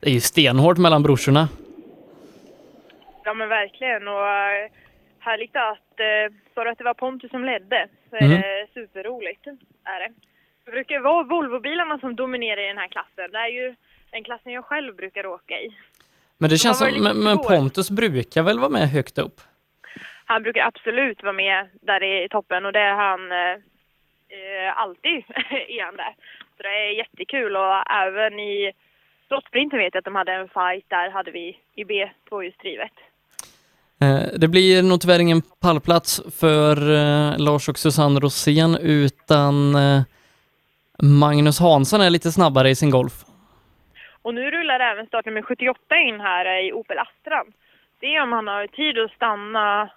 Det 0.00 0.10
är 0.10 0.14
ju 0.14 0.20
stenhårt 0.20 0.78
mellan 0.78 1.02
brorsorna. 1.02 1.48
Ja 3.24 3.34
men 3.34 3.48
verkligen 3.48 4.08
och 4.08 4.28
eh, 4.28 4.70
härligt 5.18 5.56
att, 5.56 6.00
eh, 6.00 6.36
sa 6.54 6.64
du 6.64 6.70
att 6.70 6.78
det 6.78 6.84
var 6.84 6.94
Pontus 6.94 7.30
som 7.30 7.44
ledde, 7.44 7.88
Mm. 8.20 8.42
superroligt. 8.74 9.46
Är 9.84 10.00
det. 10.00 10.12
Det 10.64 10.70
brukar 10.70 11.00
vara 11.00 11.22
Volvobilarna 11.22 11.98
som 11.98 12.16
dominerar 12.16 12.64
i 12.64 12.66
den 12.66 12.78
här 12.78 12.88
klassen. 12.88 13.30
Det 13.32 13.38
är 13.38 13.48
ju 13.48 13.74
den 14.10 14.24
klassen 14.24 14.52
jag 14.52 14.64
själv 14.64 14.96
brukar 14.96 15.26
åka 15.26 15.54
i. 15.54 15.68
Men 16.38 16.50
det 16.50 16.54
De 16.54 16.58
känns 16.58 16.78
som, 16.78 16.88
men, 17.02 17.16
men. 17.16 17.38
Pontus 17.38 17.90
brukar 17.90 18.42
väl 18.42 18.58
vara 18.58 18.68
med 18.70 18.88
högt 18.90 19.18
upp? 19.18 19.40
Han 20.32 20.42
brukar 20.42 20.66
absolut 20.66 21.22
vara 21.22 21.32
med 21.32 21.68
där 21.82 22.02
i 22.02 22.28
toppen 22.28 22.66
och 22.66 22.72
det 22.72 22.80
är 22.80 22.94
han 22.94 23.32
eh, 23.32 23.56
eh, 24.38 24.78
alltid 24.82 25.24
är 25.78 25.84
han 25.84 25.96
där. 25.96 26.14
Så 26.56 26.62
det 26.62 26.68
är 26.68 26.98
jättekul 26.98 27.56
och 27.56 27.90
även 27.90 28.40
i 28.40 28.72
Slottsprinten 29.28 29.78
vet 29.78 29.94
jag 29.94 29.98
att 29.98 30.04
de 30.04 30.14
hade 30.14 30.32
en 30.32 30.48
fight 30.48 30.84
där 30.88 31.10
hade 31.10 31.30
vi 31.30 31.58
i 31.74 31.84
B2-hjullsdrivet. 31.84 32.92
Eh, 34.02 34.38
Det 34.40 34.48
blir 34.48 34.82
nog 34.82 35.00
tyvärr 35.00 35.20
ingen 35.20 35.42
pallplats 35.62 36.22
för 36.40 36.76
eh, 36.76 37.38
Lars 37.38 37.68
och 37.68 37.78
Susanne 37.78 38.20
Rosén 38.20 38.76
utan 38.82 39.76
Magnus 41.02 41.60
Hansson 41.60 42.00
är 42.00 42.10
lite 42.10 42.32
snabbare 42.32 42.70
i 42.70 42.74
sin 42.74 42.90
golf. 42.90 43.12
Och 44.22 44.34
nu 44.34 44.50
rullar 44.50 44.80
även 44.80 45.06
startnummer 45.06 45.42
78 45.42 45.96
in 45.96 46.20
här 46.20 46.62
i 46.64 46.72
Opel 46.72 46.98
Astran. 46.98 47.52
Se 48.00 48.20
om 48.20 48.32
han 48.32 48.48
har 48.48 48.66
tid 48.66 48.98
att 48.98 49.12
stanna 49.12 49.90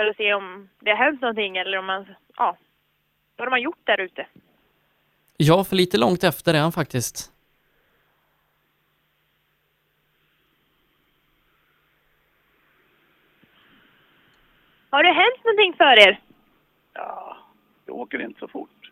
för 0.00 0.10
att 0.10 0.16
se 0.16 0.34
om 0.34 0.68
det 0.78 0.90
har 0.90 0.96
hänt 0.96 1.20
någonting 1.20 1.56
eller 1.56 1.78
om 1.78 1.88
han, 1.88 2.06
ja, 2.36 2.56
vad 3.36 3.46
de 3.48 3.52
har 3.52 3.58
gjort 3.58 3.80
där 3.84 4.00
ute. 4.00 4.26
Ja, 5.36 5.64
för 5.64 5.76
lite 5.76 5.98
långt 5.98 6.24
efter 6.24 6.54
är 6.54 6.60
han 6.60 6.72
faktiskt. 6.72 7.32
Har 14.90 15.02
det 15.02 15.12
hänt 15.12 15.44
någonting 15.44 15.74
för 15.76 16.08
er? 16.08 16.20
Jag 17.86 17.96
åker 17.96 18.20
inte 18.22 18.40
så 18.40 18.48
fort. 18.48 18.90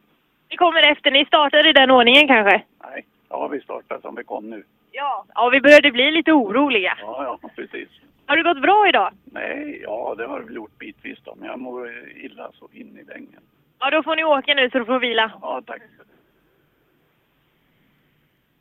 Ni 0.50 0.56
kommer 0.56 0.92
efter, 0.92 1.10
ni 1.10 1.24
startade 1.24 1.68
i 1.68 1.72
den 1.72 1.90
ordningen 1.90 2.28
kanske? 2.28 2.62
Nej, 2.82 3.06
ja 3.28 3.48
vi 3.48 3.60
startar 3.60 4.00
som 4.00 4.14
vi 4.14 4.24
kom 4.24 4.50
nu. 4.50 4.64
Ja. 4.92 5.24
Ja, 5.34 5.48
vi 5.48 5.60
började 5.60 5.90
bli 5.90 6.10
lite 6.10 6.32
oroliga. 6.32 6.98
Ja, 7.00 7.38
ja, 7.42 7.48
precis. 7.56 7.88
Har 8.28 8.36
det 8.36 8.42
gått 8.42 8.62
bra 8.62 8.88
idag? 8.88 9.10
Nej, 9.24 9.80
ja 9.82 10.14
det 10.18 10.26
har 10.26 10.40
vi 10.40 10.54
gjort 10.54 10.78
bitvis 10.78 11.18
då, 11.24 11.34
men 11.34 11.48
jag 11.48 11.58
mår 11.58 12.08
illa 12.16 12.50
så 12.58 12.68
in 12.72 12.98
i 12.98 13.04
bängen. 13.04 13.42
Ja, 13.78 13.90
då 13.90 14.02
får 14.02 14.16
ni 14.16 14.24
åka 14.24 14.54
nu 14.54 14.70
så 14.70 14.78
du 14.78 14.84
får 14.84 14.98
vila. 15.00 15.32
Ja, 15.42 15.62
tack. 15.66 15.82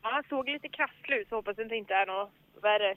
Ja, 0.04 0.10
han 0.14 0.24
såg 0.30 0.50
lite 0.50 0.68
krasslig 0.70 1.18
ut 1.18 1.30
så 1.30 1.36
hoppas 1.36 1.56
det 1.56 1.76
inte 1.78 1.94
är 1.94 2.06
något 2.06 2.30
värre. 2.62 2.96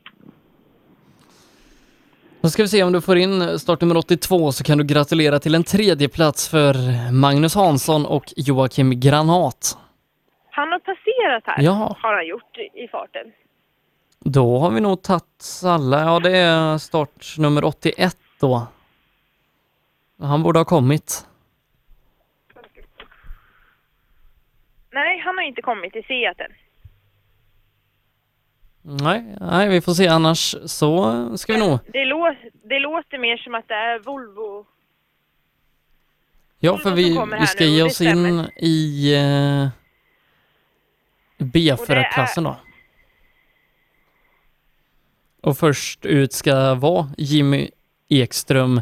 Då 2.40 2.48
ska 2.48 2.62
vi 2.62 2.68
se 2.68 2.82
om 2.82 2.92
du 2.92 3.00
får 3.00 3.16
in 3.16 3.58
startnummer 3.58 3.96
82 3.96 4.52
så 4.52 4.64
kan 4.64 4.78
du 4.78 4.84
gratulera 4.84 5.38
till 5.38 5.54
en 5.54 5.64
tredje 5.64 6.08
plats 6.08 6.48
för 6.50 6.74
Magnus 7.12 7.54
Hansson 7.54 8.06
och 8.06 8.24
Joakim 8.36 9.00
Granat. 9.00 9.78
Han 10.50 10.72
har 10.72 10.78
passerat 10.78 11.42
här, 11.46 11.62
Ja. 11.64 11.96
har 12.02 12.14
han 12.14 12.26
gjort 12.26 12.58
i- 12.58 12.84
i 12.84 12.88
farten. 12.88 13.32
Då 14.32 14.58
har 14.58 14.70
vi 14.70 14.80
nog 14.80 15.02
tagit 15.02 15.62
alla, 15.64 16.00
ja 16.00 16.20
det 16.20 16.36
är 16.36 16.78
startnummer 16.78 17.64
81 17.64 18.16
då. 18.40 18.66
Han 20.18 20.42
borde 20.42 20.58
ha 20.58 20.64
kommit. 20.64 21.26
Nej, 24.90 25.20
han 25.24 25.36
har 25.36 25.44
inte 25.44 25.62
kommit 25.62 25.92
till 25.92 26.04
Seat 26.04 26.40
än. 26.40 26.52
Nej, 28.82 29.36
nej, 29.40 29.68
vi 29.68 29.80
får 29.80 29.92
se 29.92 30.08
annars 30.08 30.56
så 30.64 31.36
ska 31.36 31.52
vi 31.52 31.58
nog. 31.58 31.78
Det, 31.86 32.04
lå 32.04 32.34
det 32.62 32.78
låter 32.78 33.18
mer 33.18 33.36
som 33.36 33.54
att 33.54 33.68
det 33.68 33.74
är 33.74 33.98
Volvo. 33.98 34.66
Ja, 36.58 36.78
för 36.78 36.90
vi, 36.90 37.20
vi 37.40 37.46
ska 37.46 37.64
nu, 37.64 37.70
ge 37.70 37.82
oss 37.82 38.00
in 38.00 38.48
i 38.56 39.12
eh, 39.14 39.68
B4-klassen 41.38 42.44
då. 42.44 42.56
Och 45.42 45.56
först 45.56 46.06
ut 46.06 46.32
ska 46.32 46.74
vara 46.74 47.06
Jimmy 47.16 47.70
Ekström. 48.08 48.80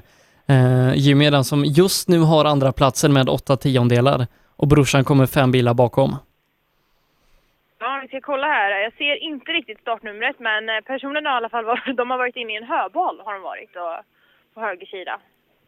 Eh, 0.48 0.94
Jimmy 0.94 1.26
är 1.26 1.30
den 1.30 1.44
som 1.44 1.64
just 1.64 2.08
nu 2.08 2.18
har 2.18 2.44
andra 2.44 2.72
platsen 2.72 3.12
med 3.12 3.28
åtta 3.28 3.56
tiondelar 3.56 4.26
och 4.56 4.68
brorsan 4.68 5.04
kommer 5.04 5.26
fem 5.26 5.52
bilar 5.52 5.74
bakom. 5.74 6.16
Ja, 7.80 7.98
vi 8.02 8.08
ska 8.08 8.20
kolla 8.20 8.46
här. 8.46 8.70
Jag 8.80 8.92
ser 8.92 9.22
inte 9.22 9.52
riktigt 9.52 9.80
startnumret, 9.80 10.36
men 10.38 10.68
eh, 10.68 10.80
personen 10.80 11.26
har 11.26 11.32
i 11.32 11.36
alla 11.36 11.48
fall 11.48 11.64
varit, 11.64 11.96
de 11.96 12.10
har 12.10 12.18
varit 12.18 12.36
inne 12.36 12.52
i 12.52 12.56
en 12.56 12.64
höbal 12.64 13.20
har 13.24 13.34
de 13.34 13.42
varit 13.42 13.76
och, 13.76 14.04
på 14.54 14.60
höger 14.60 14.86
sida. 14.86 15.20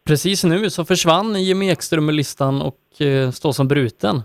Precis 0.06 0.44
nu 0.44 0.70
så 0.70 0.84
försvann 0.84 1.34
Jimmy 1.34 1.70
Ekström 1.70 2.08
ur 2.08 2.12
listan 2.12 2.62
och 2.62 3.00
eh, 3.06 3.30
står 3.30 3.52
som 3.52 3.68
bruten. 3.68 4.22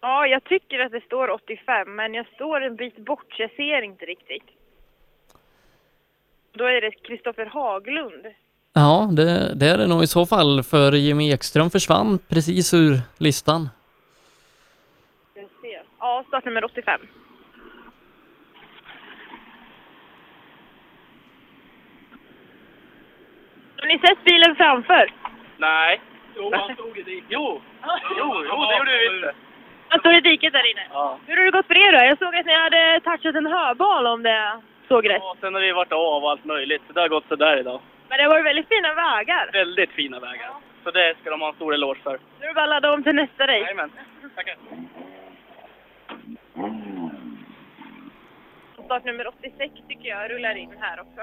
Ja, 0.00 0.26
jag 0.26 0.44
tycker 0.44 0.78
att 0.78 0.92
det 0.92 1.00
står 1.00 1.30
85, 1.30 1.96
men 1.96 2.14
jag 2.14 2.26
står 2.26 2.60
en 2.60 2.76
bit 2.76 2.96
bort 2.96 3.32
så 3.32 3.42
jag 3.42 3.50
ser 3.50 3.82
inte 3.82 4.04
riktigt. 4.04 4.57
Då 6.52 6.64
är 6.64 6.80
det 6.80 6.90
Kristoffer 6.90 7.46
Haglund. 7.46 8.26
Ja, 8.72 9.08
det, 9.12 9.54
det 9.54 9.66
är 9.66 9.78
det 9.78 9.86
nog 9.86 10.02
i 10.02 10.06
så 10.06 10.26
fall 10.26 10.62
för 10.62 10.92
Jimmy 10.92 11.32
Ekström 11.32 11.70
försvann 11.70 12.18
precis 12.28 12.74
ur 12.74 13.00
listan. 13.18 13.68
Ja, 16.00 16.24
startnummer 16.28 16.64
85. 16.64 17.00
Har 23.80 23.86
ni 23.86 23.98
sett 23.98 24.24
bilen 24.24 24.56
framför? 24.56 25.12
Nej. 25.56 26.00
Jo, 26.36 26.52
han 26.54 26.74
stod 26.74 26.98
i 26.98 27.02
diket. 27.02 27.26
Jo, 27.28 27.62
jo, 28.18 28.44
jo, 28.48 28.64
det 28.64 28.78
gjorde 28.78 28.98
vi 28.98 29.08
visst. 29.08 29.36
Han 29.88 30.00
står 30.00 30.14
i 30.14 30.20
diket 30.20 30.52
där 30.52 30.70
inne. 30.70 30.86
Ja. 30.90 31.18
Hur 31.26 31.36
har 31.36 31.44
det 31.44 31.50
gått 31.50 31.66
för 31.66 31.76
er 31.76 31.92
då? 31.92 31.98
Jag 32.06 32.18
såg 32.18 32.36
att 32.36 32.46
ni 32.46 32.54
hade 32.54 33.00
touchat 33.00 33.34
en 33.34 33.46
höbal 33.46 34.06
om 34.06 34.22
det 34.22 34.60
såg 34.88 35.08
rätt. 35.08 35.22
Ja, 35.22 35.36
sen 35.40 35.54
har 35.54 35.60
vi 35.60 35.72
varit 35.72 35.92
av 35.92 36.24
och 36.24 36.30
allt 36.30 36.44
möjligt. 36.44 36.82
Så 36.86 36.92
det 36.92 37.00
har 37.00 37.08
gått 37.08 37.28
sådär 37.28 37.60
idag. 37.60 37.80
Men 38.08 38.18
det 38.18 38.28
varit 38.28 38.46
väldigt 38.46 38.68
fina 38.68 38.94
vägar. 38.94 39.50
Väldigt 39.52 39.90
fina 39.90 40.20
vägar. 40.20 40.50
Så 40.84 40.90
det 40.90 41.16
ska 41.20 41.30
de 41.30 41.40
ha 41.40 41.48
en 41.48 41.54
stor 41.54 41.74
eloge 41.74 42.00
för. 42.02 42.18
Nu 42.40 42.44
är 42.44 42.48
det 42.48 42.54
bara 42.54 42.64
att 42.64 42.68
ladda 42.68 42.92
om 42.92 43.02
till 43.02 43.14
nästa 43.14 43.42
race. 43.42 43.52
Jajamän. 43.52 43.90
Tackar. 44.36 44.56
Startnummer 48.84 49.26
86 49.26 49.74
tycker 49.88 50.08
jag 50.08 50.30
rullar 50.30 50.54
in 50.54 50.70
här 50.80 51.00
också. 51.00 51.20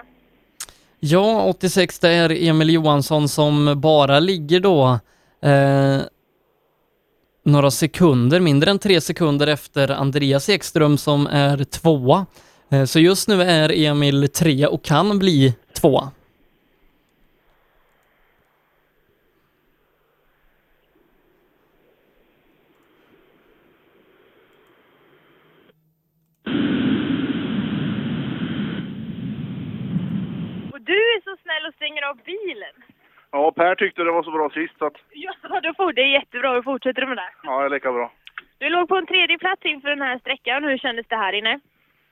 Ja, 0.99 1.44
86 1.44 1.99
det 1.99 2.10
är 2.10 2.49
Emil 2.49 2.69
Johansson 2.69 3.30
som 3.30 3.81
bara 3.81 4.19
ligger 4.19 4.60
då 4.60 4.99
eh, 5.42 6.01
några 7.46 7.72
sekunder, 7.72 8.40
mindre 8.40 8.72
än 8.72 8.80
tre 8.80 9.01
sekunder 9.01 9.48
efter 9.48 9.92
Andreas 9.92 10.49
Ekström 10.49 10.98
som 10.98 11.28
är 11.28 11.64
tvåa. 11.64 12.26
Eh, 12.75 12.85
så 12.85 12.99
just 12.99 13.27
nu 13.27 13.41
är 13.41 13.72
Emil 13.90 14.29
tre 14.29 14.67
och 14.67 14.83
kan 14.83 15.19
bli 15.19 15.56
tvåa. 15.81 16.11
Och 30.74 30.81
du 30.81 30.93
är 31.15 31.22
så 31.24 31.35
snäll 31.43 31.65
och 31.69 31.74
stänger 31.75 32.03
av 32.09 32.15
bilen. 32.25 32.75
Ja, 33.31 33.51
Per 33.51 33.75
tyckte 33.75 34.01
det 34.03 34.11
var 34.11 34.24
så 34.24 34.31
bra 34.31 34.49
sist 34.49 34.74
så 34.79 34.85
att, 34.85 34.97
Ja, 35.11 35.33
då 35.63 35.74
får, 35.77 35.93
det 35.93 36.01
är 36.01 36.13
jättebra. 36.19 36.53
Då 36.53 36.63
fortsätter 36.63 37.01
du 37.01 37.08
med 37.08 37.17
det. 37.17 37.29
ja, 37.43 37.59
det 37.59 37.65
är 37.65 37.69
lika 37.69 37.91
bra. 37.91 38.11
Du 38.58 38.69
låg 38.69 38.88
på 38.88 38.95
en 38.97 39.06
tredje 39.08 39.38
plats 39.38 39.61
inför 39.65 39.90
den 39.90 40.01
här 40.01 40.19
sträckan. 40.19 40.63
Hur 40.63 40.77
kändes 40.77 41.06
det 41.09 41.15
här 41.15 41.33
inne? 41.33 41.59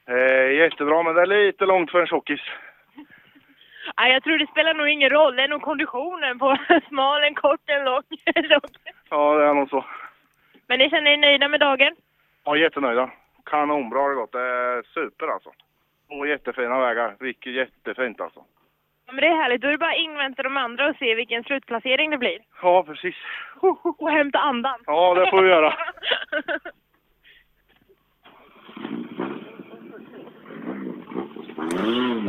Eh, 0.08 0.52
jättebra, 0.52 1.04
men 1.04 1.16
det 1.16 1.22
är 1.22 1.26
lite 1.26 1.66
långt 1.66 1.92
för 1.92 2.02
en 2.02 2.08
tjockis. 2.08 2.42
Ja, 3.96 4.08
jag 4.08 4.24
tror 4.24 4.38
det 4.38 4.48
spelar 4.48 4.74
nog 4.74 4.90
ingen 4.90 5.10
roll. 5.10 5.36
Det 5.36 5.44
är 5.44 5.48
nog 5.48 5.62
konditionen 5.62 6.40
på 6.40 6.58
smal, 6.88 7.24
en 7.24 7.36
kort, 7.36 7.60
en 7.66 7.86
lång. 7.86 8.04
Ja, 9.10 9.36
det 9.36 9.46
är 9.46 9.54
nog 9.54 9.70
så. 9.70 9.86
Men 10.68 10.80
ni 10.80 10.90
känner 10.90 11.12
er 11.12 11.18
nöjda 11.18 11.48
med 11.48 11.60
dagen? 11.60 11.96
Ja, 12.44 12.58
jättenöjda. 12.58 13.10
kanonbra 13.46 14.00
har 14.00 14.10
det 14.10 14.16
gått. 14.16 14.32
Det 14.32 14.40
är 14.42 14.84
super 14.94 15.28
alltså. 15.28 15.50
Och 16.10 16.28
jättefina 16.28 16.80
vägar. 16.80 17.16
Ricker 17.20 17.50
jättefint 17.52 18.22
alltså. 18.22 18.40
Ja, 19.06 19.14
men 19.14 19.22
det 19.22 19.28
är 19.28 19.36
härligt. 19.36 19.62
Då 19.62 19.68
är 19.68 19.72
det 19.72 19.78
bara 19.78 19.92
att 19.92 19.98
invänta 19.98 20.44
de 20.44 20.58
andra 20.58 20.90
och 20.90 20.96
se 20.96 21.16
vilken 21.16 21.44
slutplacering 21.44 22.12
det 22.12 22.18
blir. 22.18 22.40
Ja, 22.62 22.84
precis. 22.84 23.16
Och 24.00 24.12
hämta 24.12 24.40
andan. 24.40 24.80
Ja, 24.86 25.14
det 25.14 25.30
får 25.30 25.42
vi 25.42 25.50
göra. 25.50 25.74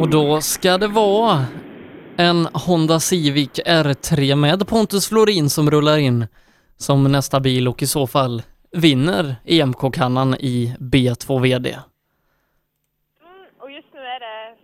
Och 0.00 0.10
då 0.10 0.40
ska 0.40 0.78
det 0.78 0.88
vara 0.88 1.44
en 2.16 2.46
Honda 2.46 3.00
Civic 3.00 3.50
R3 3.66 4.36
med 4.36 4.68
Pontus 4.68 5.08
Florin 5.08 5.50
som 5.50 5.70
rullar 5.70 5.98
in 5.98 6.26
som 6.76 7.12
nästa 7.12 7.40
bil 7.40 7.68
och 7.68 7.82
i 7.82 7.86
så 7.86 8.06
fall 8.06 8.42
vinner 8.70 9.36
EMK-kannan 9.44 10.34
i 10.34 10.76
B2 10.78 11.40
VD. 11.42 11.68
Mm, 11.68 11.82
och 13.58 13.70
just 13.70 13.88
nu 13.94 14.00
är 14.00 14.20
det, 14.20 14.56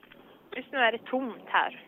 just 0.56 0.72
nu 0.72 0.78
är 0.78 0.92
det 0.92 0.98
tomt 0.98 1.44
här. 1.46 1.86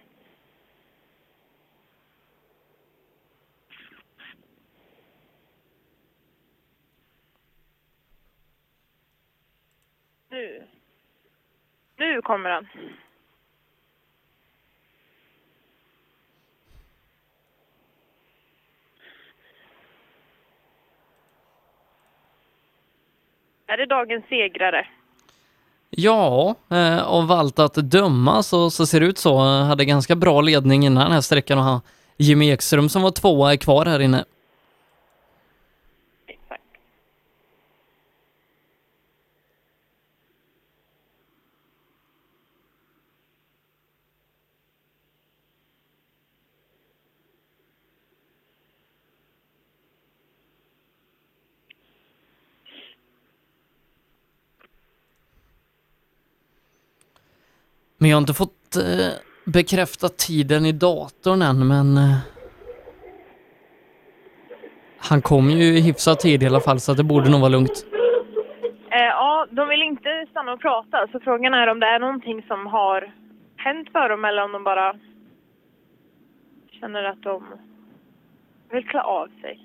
Nu. 10.30 10.71
Nu 12.02 12.22
kommer 12.22 12.50
han. 12.50 12.66
Är 23.66 23.76
det 23.76 23.86
dagens 23.86 24.24
segrare? 24.28 24.86
Ja, 25.90 26.54
eh, 26.70 27.02
av 27.02 27.32
allt 27.32 27.58
att 27.58 27.74
döma 27.74 28.42
så, 28.42 28.70
så 28.70 28.86
ser 28.86 29.00
det 29.00 29.06
ut 29.06 29.18
så. 29.18 29.34
Eh, 29.34 29.64
hade 29.64 29.84
ganska 29.84 30.16
bra 30.16 30.40
ledning 30.40 30.86
innan 30.86 31.04
den 31.04 31.12
här 31.12 31.20
sträckan 31.20 31.58
och 31.58 31.64
han, 31.64 31.80
Jimmy 32.16 32.50
Ekström 32.50 32.88
som 32.88 33.02
var 33.02 33.10
tvåa 33.10 33.52
är 33.52 33.56
kvar 33.56 33.86
här 33.86 34.00
inne. 34.00 34.24
Men 58.02 58.10
jag 58.10 58.16
har 58.16 58.20
inte 58.20 58.34
fått 58.34 58.76
eh, 58.76 59.12
bekräftat 59.44 60.18
tiden 60.18 60.66
i 60.66 60.72
datorn 60.72 61.42
än, 61.42 61.68
men 61.68 61.96
eh, 61.96 62.18
han 64.98 65.22
kom 65.22 65.50
ju 65.50 65.64
i 65.64 65.80
hyfsad 65.80 66.18
tid 66.18 66.42
i 66.42 66.46
alla 66.46 66.60
fall, 66.60 66.80
så 66.80 66.94
det 66.94 67.04
borde 67.04 67.30
nog 67.30 67.40
vara 67.40 67.50
lugnt. 67.50 67.86
Eh, 68.90 69.04
ja, 69.04 69.46
de 69.50 69.68
vill 69.68 69.82
inte 69.82 70.26
stanna 70.30 70.52
och 70.52 70.60
prata, 70.60 71.08
så 71.12 71.20
frågan 71.20 71.54
är 71.54 71.66
om 71.66 71.80
det 71.80 71.86
är 71.86 71.98
någonting 71.98 72.42
som 72.42 72.66
har 72.66 73.12
hänt 73.56 73.88
för 73.92 74.08
dem 74.08 74.24
eller 74.24 74.44
om 74.44 74.52
de 74.52 74.64
bara 74.64 74.96
känner 76.80 77.04
att 77.04 77.22
de 77.22 77.44
vill 78.70 78.88
klä 78.88 79.00
av 79.00 79.28
sig. 79.40 79.60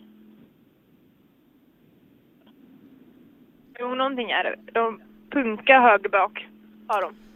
Jo, 3.80 3.96
någonting 3.96 4.32
är 4.32 4.44
det. 4.44 4.56
De 4.72 5.02
punkar 5.30 5.82
höger 5.82 6.10
bak, 6.10 6.48
har 6.88 7.02
de. 7.02 7.27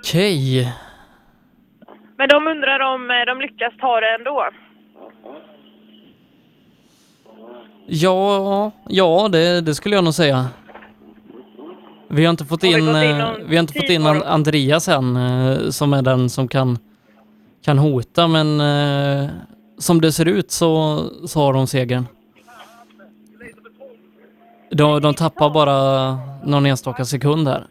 Okej. 0.00 0.72
Men 2.18 2.28
de 2.28 2.46
undrar 2.46 2.80
om 2.80 3.10
eh, 3.10 3.26
de 3.26 3.40
lyckas 3.40 3.72
ta 3.80 4.00
det 4.00 4.14
ändå. 4.14 4.48
Ja, 7.86 8.72
ja 8.88 9.28
det, 9.32 9.60
det 9.60 9.74
skulle 9.74 9.94
jag 9.94 10.04
nog 10.04 10.14
säga. 10.14 10.48
Vi 12.08 12.24
har 12.24 12.30
inte 12.30 12.44
fått 12.44 12.64
in, 12.64 12.78
in 12.78 12.88
eh, 12.88 13.32
vi 13.46 13.56
har 13.56 13.60
inte 13.60 13.72
fått 13.72 13.90
in? 13.90 14.06
Andreas 14.06 14.88
än, 14.88 15.16
eh, 15.16 15.70
som 15.70 15.92
är 15.92 16.02
den 16.02 16.30
som 16.30 16.48
kan, 16.48 16.78
kan 17.64 17.78
hota, 17.78 18.28
men 18.28 18.60
som 19.78 20.00
det 20.00 20.12
ser 20.12 20.28
ut 20.28 20.50
så, 20.50 21.02
så 21.26 21.40
har 21.40 21.52
de 21.52 21.66
segern. 21.66 22.06
De, 24.70 25.02
de 25.02 25.14
tappar 25.14 25.50
bara 25.50 26.18
någon 26.44 26.66
enstaka 26.66 27.04
sekund 27.04 27.48
här. 27.48 27.66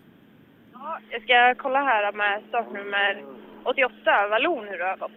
Jag 1.26 1.56
ska 1.56 1.64
kolla 1.64 1.84
här 1.84 2.12
med 2.12 2.42
startnummer 2.50 3.24
88, 3.64 4.28
Vallon, 4.28 4.68
hur 4.68 4.78
det 4.78 4.86
har 4.86 4.98
gått. 4.98 5.12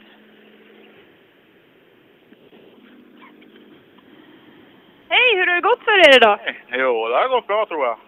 Hej, 5.09 5.37
hur 5.37 5.47
har 5.47 5.55
det 5.55 5.61
gått 5.61 5.85
för 5.85 6.09
er 6.09 6.17
idag? 6.17 6.39
Jo, 6.69 7.09
det 7.09 7.17
har 7.17 7.29
gått 7.29 7.47
bra 7.47 7.67
tror 7.67 7.87
jag. 7.87 7.99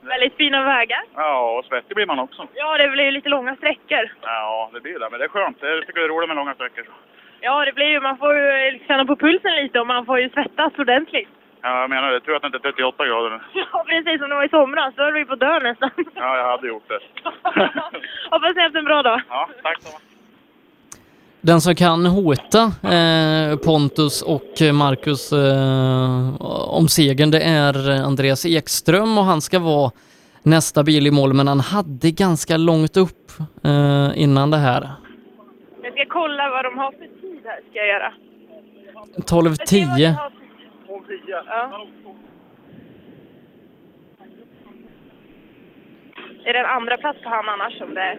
Väldigt 0.00 0.36
fina 0.36 0.64
vägar. 0.64 1.02
Ja, 1.14 1.58
och 1.58 1.64
svettig 1.64 1.94
blir 1.94 2.06
man 2.06 2.18
också. 2.18 2.48
Ja, 2.54 2.78
det 2.78 2.88
blir 2.88 3.04
ju 3.04 3.10
lite 3.10 3.28
långa 3.28 3.56
sträckor. 3.56 4.12
Ja, 4.22 4.70
det 4.72 4.80
blir 4.80 4.98
det. 4.98 5.08
Men 5.10 5.18
det 5.18 5.24
är 5.24 5.28
skönt. 5.28 5.56
Jag 5.60 5.86
tycker 5.86 6.00
det 6.00 6.06
är 6.06 6.08
roligt 6.08 6.28
med 6.28 6.36
långa 6.36 6.54
sträckor. 6.54 6.84
Ja, 7.40 7.64
det 7.64 7.72
blir 7.72 7.86
ju, 7.86 8.00
man 8.00 8.18
får 8.18 8.34
ju 8.34 8.78
känna 8.86 9.06
på 9.06 9.16
pulsen 9.16 9.56
lite 9.56 9.80
och 9.80 9.86
man 9.86 10.06
får 10.06 10.20
ju 10.20 10.30
svettas 10.30 10.78
ordentligt. 10.78 11.28
Ja, 11.62 11.80
jag 11.80 11.90
menar 11.90 12.10
det. 12.10 12.20
Tur 12.20 12.34
att 12.36 12.42
det 12.42 12.46
inte 12.46 12.58
är 12.58 12.72
38 12.72 13.06
grader 13.06 13.30
nu. 13.30 13.40
Ja, 13.72 13.84
precis 13.88 14.20
som 14.20 14.28
det 14.28 14.34
var 14.34 14.44
i 14.44 14.48
somras. 14.48 14.94
Då 14.96 15.02
höll 15.02 15.12
vi 15.12 15.24
på 15.24 15.32
att 15.32 15.40
dö 15.40 15.58
nästan. 15.60 15.90
Ja, 16.14 16.36
jag 16.36 16.50
hade 16.50 16.68
gjort 16.68 16.88
det. 16.88 17.00
Hoppas 18.30 18.54
ni 18.54 18.60
har 18.60 18.62
haft 18.62 18.76
en 18.76 18.84
bra 18.84 19.02
dag. 19.02 19.20
Ja, 19.28 19.48
tack 19.62 19.82
så 19.82 19.88
mycket. 19.88 20.02
Den 21.40 21.60
som 21.60 21.74
kan 21.74 22.06
hota 22.06 22.62
eh, 22.96 23.56
Pontus 23.56 24.22
och 24.22 24.74
Marcus 24.74 25.32
eh, 25.32 26.42
om 26.78 26.88
segern, 26.88 27.30
det 27.30 27.40
är 27.40 27.90
Andreas 28.02 28.46
Ekström 28.46 29.18
och 29.18 29.24
han 29.24 29.40
ska 29.40 29.58
vara 29.58 29.90
nästa 30.42 30.82
bil 30.82 31.06
i 31.06 31.10
mål, 31.10 31.32
men 31.34 31.48
han 31.48 31.60
hade 31.60 32.10
ganska 32.10 32.56
långt 32.56 32.96
upp 32.96 33.30
eh, 33.64 34.10
innan 34.22 34.50
det 34.50 34.56
här. 34.56 34.90
Jag 35.82 35.92
ska 35.92 36.04
kolla 36.08 36.50
vad 36.50 36.64
de 36.64 36.78
har 36.78 36.92
för 36.92 36.98
tid 36.98 37.40
här, 37.44 37.60
ska 37.70 37.78
jag 37.78 37.88
göra. 37.88 38.12
12.10. 39.16 40.41
Ja. 41.26 41.86
Är 46.44 46.52
det 46.52 46.58
en 46.58 46.66
andra 46.66 46.96
plats 46.96 47.22
på 47.22 47.28
han 47.28 47.48
annars 47.48 47.78
som 47.78 47.94
det 47.94 48.00
är? 48.00 48.18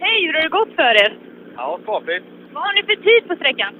Hej, 0.00 0.26
hur 0.26 0.34
har 0.34 0.42
det 0.42 0.48
gått 0.48 0.74
för 0.74 1.04
er? 1.04 1.18
Ja, 1.56 1.78
skapligt. 1.82 2.24
Vad 2.52 2.62
har 2.62 2.72
ni 2.74 2.82
för 2.82 3.02
tid 3.02 3.28
på 3.28 3.36
sträckan? 3.36 3.74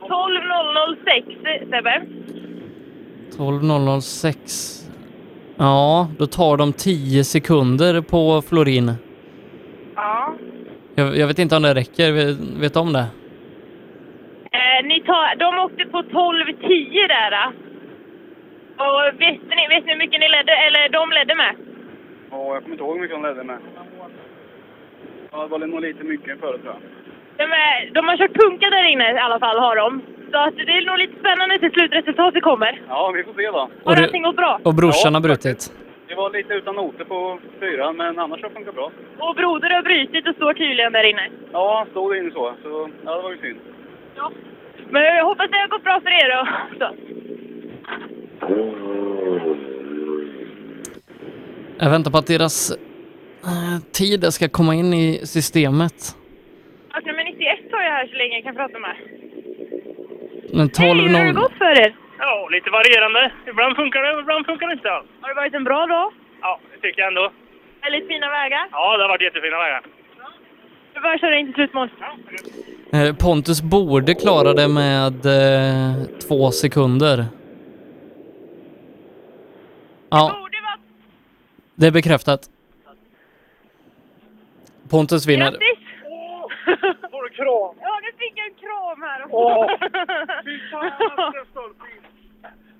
12.006, 0.00 1.70
Sebbe. 1.70 2.02
12.006. 3.36 4.90
Ja, 5.56 6.08
då 6.18 6.26
tar 6.26 6.56
de 6.56 6.72
10 6.72 7.24
sekunder 7.24 8.00
på 8.00 8.42
Florin. 8.42 8.92
Ja. 9.94 10.34
Jag, 10.94 11.16
jag 11.16 11.26
vet 11.26 11.38
inte 11.38 11.56
om 11.56 11.62
det 11.62 11.74
räcker, 11.74 12.12
vet, 12.12 12.38
vet 12.38 12.74
du 12.74 12.80
om 12.80 12.92
det? 12.92 13.06
Ni 14.82 15.00
tar, 15.00 15.36
de 15.36 15.58
åkte 15.58 15.84
på 15.84 15.98
12.10 16.02 17.08
där. 17.08 17.34
Och 18.76 19.20
vet 19.20 19.40
ni, 19.56 19.68
vet 19.68 19.84
ni 19.84 19.92
hur 19.92 19.98
mycket 19.98 20.20
ni 20.20 20.28
ledde, 20.28 20.52
eller 20.66 20.88
de 20.88 21.10
ledde 21.10 21.34
med? 21.34 21.54
Ja, 22.30 22.54
jag 22.54 22.62
kommer 22.62 22.74
inte 22.74 22.84
ihåg 22.84 22.94
hur 22.94 23.02
mycket 23.02 23.16
de 23.16 23.22
ledde 23.28 23.44
med. 23.44 23.58
Ja, 25.32 25.42
det 25.42 25.48
var 25.48 25.58
nog 25.58 25.80
lite 25.80 26.04
mycket 26.04 26.40
förut 26.40 26.62
tror 26.62 26.74
jag. 26.74 26.82
De, 27.36 27.52
är, 27.52 27.90
de 27.94 28.08
har 28.08 28.16
kört 28.16 28.34
punka 28.34 28.70
där 28.70 28.88
inne 28.92 29.12
i 29.12 29.18
alla 29.18 29.38
fall, 29.38 29.58
har 29.58 29.76
de. 29.76 30.02
Så 30.32 30.38
att 30.38 30.56
det 30.56 30.72
är 30.72 30.86
nog 30.86 30.98
lite 30.98 31.18
spännande 31.20 31.58
till 31.58 31.70
slutresultatet 31.72 32.42
kommer. 32.42 32.80
Ja, 32.88 33.10
vi 33.16 33.24
får 33.24 33.32
se 33.32 33.46
då. 33.50 33.68
Har 33.84 33.96
allting 34.02 34.22
gått 34.22 34.36
bra? 34.36 34.60
Och 34.64 34.74
brorsan 34.74 35.12
Ja, 35.12 35.16
har 35.16 35.22
brutit. 35.22 35.72
Det 36.08 36.14
var 36.14 36.30
lite 36.30 36.54
utan 36.54 36.74
noter 36.74 37.04
på 37.04 37.38
fyran, 37.60 37.96
men 37.96 38.18
annars 38.18 38.42
har 38.42 38.48
det 38.48 38.54
funkat 38.54 38.74
bra. 38.74 38.90
Och 39.18 39.34
Broder 39.34 39.70
har 39.70 39.82
brutit 39.82 40.28
och 40.28 40.34
står 40.34 40.54
tydligen 40.54 40.92
där 40.92 41.10
inne. 41.10 41.28
Ja, 41.52 41.86
stod 41.90 42.12
det 42.12 42.18
inne 42.18 42.30
så. 42.30 42.54
Så 42.62 42.90
ja, 43.04 43.16
det 43.16 43.22
var 43.22 43.30
ju 43.30 43.38
synd. 43.38 43.60
Men 44.92 45.02
jag 45.02 45.24
hoppas 45.24 45.50
det 45.50 45.58
har 45.58 45.68
gått 45.68 45.84
bra 45.84 46.00
för 46.00 46.10
er 46.10 46.28
då. 46.36 46.40
Så. 46.78 46.88
Jag 51.78 51.90
väntar 51.90 52.10
på 52.10 52.18
att 52.18 52.26
deras 52.26 52.70
eh, 53.50 53.78
tid 53.92 54.32
ska 54.32 54.48
komma 54.48 54.74
in 54.74 54.94
i 54.94 55.26
systemet. 55.26 55.98
Startnummer 56.88 57.24
91 57.24 57.58
har 57.72 57.82
jag 57.82 57.90
här 57.90 58.06
så 58.06 58.16
länge 58.16 58.34
jag 58.34 58.44
kan 58.44 58.54
prata 58.54 58.78
med. 58.78 58.96
Men 60.56 60.70
Hej, 60.78 60.94
hur 60.94 61.08
har 61.18 61.24
det 61.24 61.30
12.0... 61.30 61.42
gått 61.42 61.52
för 61.52 61.80
er? 61.84 61.96
Ja, 62.18 62.48
lite 62.50 62.70
varierande. 62.70 63.32
Ibland 63.46 63.76
funkar 63.76 64.02
det, 64.02 64.20
ibland 64.20 64.46
funkar 64.46 64.66
det 64.66 64.72
inte 64.72 64.90
alls. 64.90 65.06
Har 65.20 65.28
det 65.28 65.34
varit 65.34 65.54
en 65.54 65.64
bra 65.64 65.86
dag? 65.86 66.12
Ja, 66.40 66.60
det 66.72 66.78
tycker 66.80 67.00
jag 67.02 67.08
ändå. 67.08 67.32
Väldigt 67.82 68.08
fina 68.08 68.28
vägar. 68.30 68.68
Ja, 68.70 68.96
det 68.96 69.02
har 69.04 69.08
varit 69.08 69.22
jättefina 69.22 69.58
vägar. 69.58 69.82
Vi 70.94 71.00
börjar 71.00 71.18
köra 71.18 71.38
in 71.38 71.46
till 71.46 71.54
slutmål. 71.54 71.88
Eh, 72.00 72.71
Pontus 73.18 73.62
borde 73.62 74.14
klara 74.14 74.52
det 74.52 74.68
med 74.68 75.26
eh, 75.26 76.04
två 76.28 76.50
sekunder. 76.50 77.24
Ja. 80.10 80.48
Det 81.74 81.86
är 81.86 81.90
bekräftat. 81.90 82.40
Pontus 84.90 85.26
vinner. 85.26 85.50
Grattis! 85.50 85.78
Får 87.10 87.22
du 87.22 87.28
kram? 87.28 87.74
Ja, 87.80 88.00
nu 88.02 88.10
fick 88.18 88.32
jag 88.36 88.46
en 88.46 88.54
kram 88.64 89.02
här 89.08 89.22
också. 89.22 89.36
Åh, 89.36 89.66
fy 90.44 90.58
fan. 90.70 90.90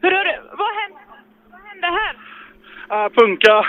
Hörru, 0.02 0.36
vad 0.58 0.72
hände, 0.80 1.00
vad 1.50 1.60
hände 1.60 1.86
här? 1.86 2.14
Uh, 3.04 3.08
punka. 3.12 3.66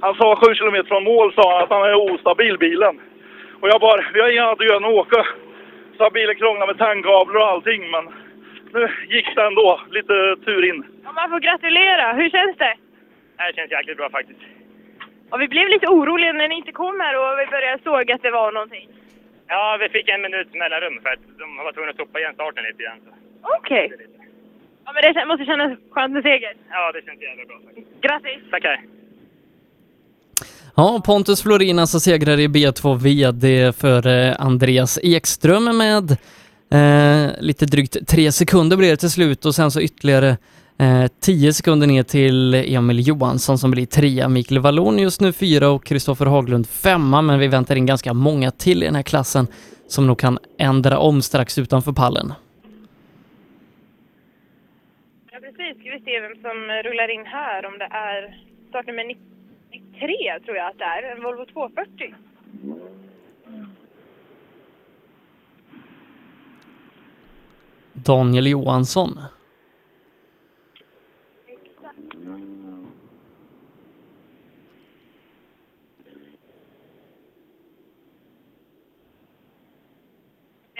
Han 0.00 0.14
sa 0.14 0.36
sju 0.36 0.54
kilometer 0.54 0.88
från 0.88 1.04
mål 1.04 1.32
sa 1.34 1.54
han 1.54 1.62
att 1.62 1.70
han 1.70 1.82
är 1.82 2.12
ostabil 2.12 2.58
bilen. 2.58 3.00
Och 3.60 3.68
jag 3.68 3.80
bara, 3.80 4.04
vi 4.14 4.20
har 4.20 4.32
inga 4.32 4.44
annat 4.44 4.60
att 4.60 4.66
göra 4.66 4.76
än 4.76 4.84
att 4.84 4.90
åka. 4.90 5.26
Så 5.96 6.02
har 6.04 6.10
bilen 6.10 6.36
krånglat 6.36 6.68
med 6.68 6.78
tankablar 6.78 7.40
och 7.40 7.46
allting 7.46 7.90
men 7.90 8.04
nu 8.72 8.88
gick 9.08 9.34
det 9.36 9.42
ändå. 9.42 9.80
Lite 9.90 10.36
tur 10.44 10.64
in. 10.70 10.84
Ja, 11.04 11.12
man 11.12 11.30
får 11.30 11.40
gratulera. 11.40 12.12
Hur 12.12 12.30
känns 12.30 12.56
det? 12.56 12.74
Det 13.36 13.56
känns 13.56 13.70
jäkligt 13.70 13.96
bra 13.96 14.10
faktiskt. 14.10 14.40
Ja, 15.30 15.36
vi 15.36 15.48
blev 15.48 15.68
lite 15.68 15.88
oroliga 15.88 16.32
när 16.32 16.48
ni 16.48 16.54
inte 16.54 16.72
kom 16.72 17.00
här 17.00 17.14
och 17.20 17.38
vi 17.38 17.46
började 17.46 17.82
såg 17.82 18.12
att 18.12 18.22
det 18.22 18.30
var 18.30 18.52
någonting. 18.52 18.88
Ja, 19.48 19.76
vi 19.80 19.88
fick 19.88 20.08
en 20.08 20.22
minut 20.22 20.54
mellanrum 20.54 21.00
för 21.02 21.10
att 21.10 21.22
de 21.38 21.56
var 21.56 21.72
tvungna 21.72 21.90
att 21.90 21.96
stoppa 21.96 22.18
igen 22.18 22.34
starten 22.34 22.64
lite 22.64 22.82
grann. 22.82 23.00
Okej. 23.42 23.92
Ja, 24.84 24.92
men 24.92 25.02
det 25.14 25.26
måste 25.26 25.44
kännas 25.44 25.78
skönt 25.90 26.12
med 26.12 26.22
seger. 26.22 26.54
Ja, 26.70 26.92
det 26.92 27.04
känns 27.06 27.22
jävligt 27.22 27.48
bra 27.48 27.58
faktiskt. 27.66 28.00
Grattis! 28.00 28.50
Tackar! 28.50 28.80
Ja, 30.76 31.02
Pontus 31.04 31.42
Florin 31.42 31.78
alltså 31.78 32.00
segrare 32.00 32.42
i 32.42 32.48
B2 32.48 32.96
VD 32.96 33.72
för 33.72 34.06
Andreas 34.40 34.98
Ekström 35.02 35.76
med 35.76 36.10
eh, 36.70 37.30
lite 37.40 37.66
drygt 37.66 38.08
tre 38.08 38.32
sekunder 38.32 38.76
blir 38.76 38.90
det 38.90 38.96
till 38.96 39.10
slut 39.10 39.44
och 39.44 39.54
sen 39.54 39.70
så 39.70 39.80
ytterligare 39.80 40.36
eh, 40.78 41.06
tio 41.20 41.52
sekunder 41.52 41.86
ner 41.86 42.02
till 42.02 42.54
Emil 42.54 43.08
Johansson 43.08 43.58
som 43.58 43.70
blir 43.70 43.86
trea. 43.86 44.28
Mikael 44.28 44.60
Wallon 44.60 44.98
just 44.98 45.20
nu 45.20 45.32
fyra 45.32 45.68
och 45.70 45.84
Kristoffer 45.84 46.26
Haglund 46.26 46.66
femma, 46.68 47.22
men 47.22 47.38
vi 47.38 47.48
väntar 47.48 47.76
in 47.76 47.86
ganska 47.86 48.14
många 48.14 48.50
till 48.50 48.82
i 48.82 48.86
den 48.86 48.94
här 48.94 49.02
klassen 49.02 49.46
som 49.88 50.06
nog 50.06 50.18
kan 50.18 50.38
ändra 50.58 50.98
om 50.98 51.22
strax 51.22 51.58
utanför 51.58 51.92
pallen. 51.92 52.32
Ja, 55.32 55.38
precis. 55.40 55.80
Ska 55.80 55.90
vi 55.90 56.00
se 56.04 56.20
vem 56.20 56.42
som 56.42 56.58
rullar 56.84 57.10
in 57.14 57.26
här. 57.26 57.66
Om 57.66 57.78
det 57.78 57.88
är 57.90 58.38
startnummer 58.68 59.04
93 59.94 60.40
tror 60.44 60.56
jag 60.56 60.66
att 60.66 60.78
det 60.78 60.84
är. 60.84 61.02
En 61.02 61.22
Volvo 61.22 61.46
240. 61.46 62.14
Daniel 67.92 68.46
Johansson. 68.46 69.18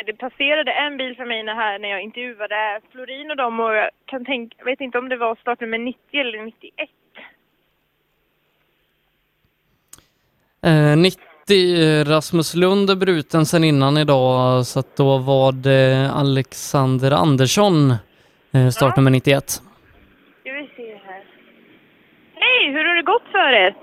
Det 0.07 0.13
passerade 0.13 0.73
en 0.73 0.97
bil 0.97 1.17
för 1.17 1.25
mig 1.25 1.47
här, 1.47 1.79
när 1.79 1.89
jag 1.89 2.03
intervjuade 2.03 2.81
Florin 2.91 3.31
och 3.31 3.37
dem 3.37 3.61
och 3.61 3.75
jag 3.75 3.91
kan 4.05 4.25
tänka, 4.25 4.65
vet 4.65 4.81
inte 4.81 4.99
om 4.99 5.09
det 5.09 5.17
var 5.17 5.37
startnummer 5.37 5.79
90 5.79 6.21
eller 6.21 6.43
91. 6.43 6.91
Eh, 10.67 10.97
90 10.97 11.21
eh, 11.51 12.05
Rasmus 12.13 12.55
Lund 12.55 12.91
är 12.91 12.97
bruten 12.97 13.47
sen 13.47 13.65
innan 13.65 13.97
idag 13.97 14.67
så 14.67 14.81
att 14.81 14.97
då 14.97 15.19
var 15.19 15.53
det 15.53 16.11
Alexander 16.23 17.11
Andersson 17.25 17.91
eh, 18.55 18.69
startnummer 18.77 19.11
91. 19.11 19.51
Ska 19.51 19.63
vi 20.53 20.67
se 20.77 20.89
här. 21.07 21.23
Hej, 22.35 22.73
hur 22.73 22.85
har 22.85 22.95
det 22.95 23.03
gått 23.03 23.29
för 23.33 23.53
er? 23.53 23.75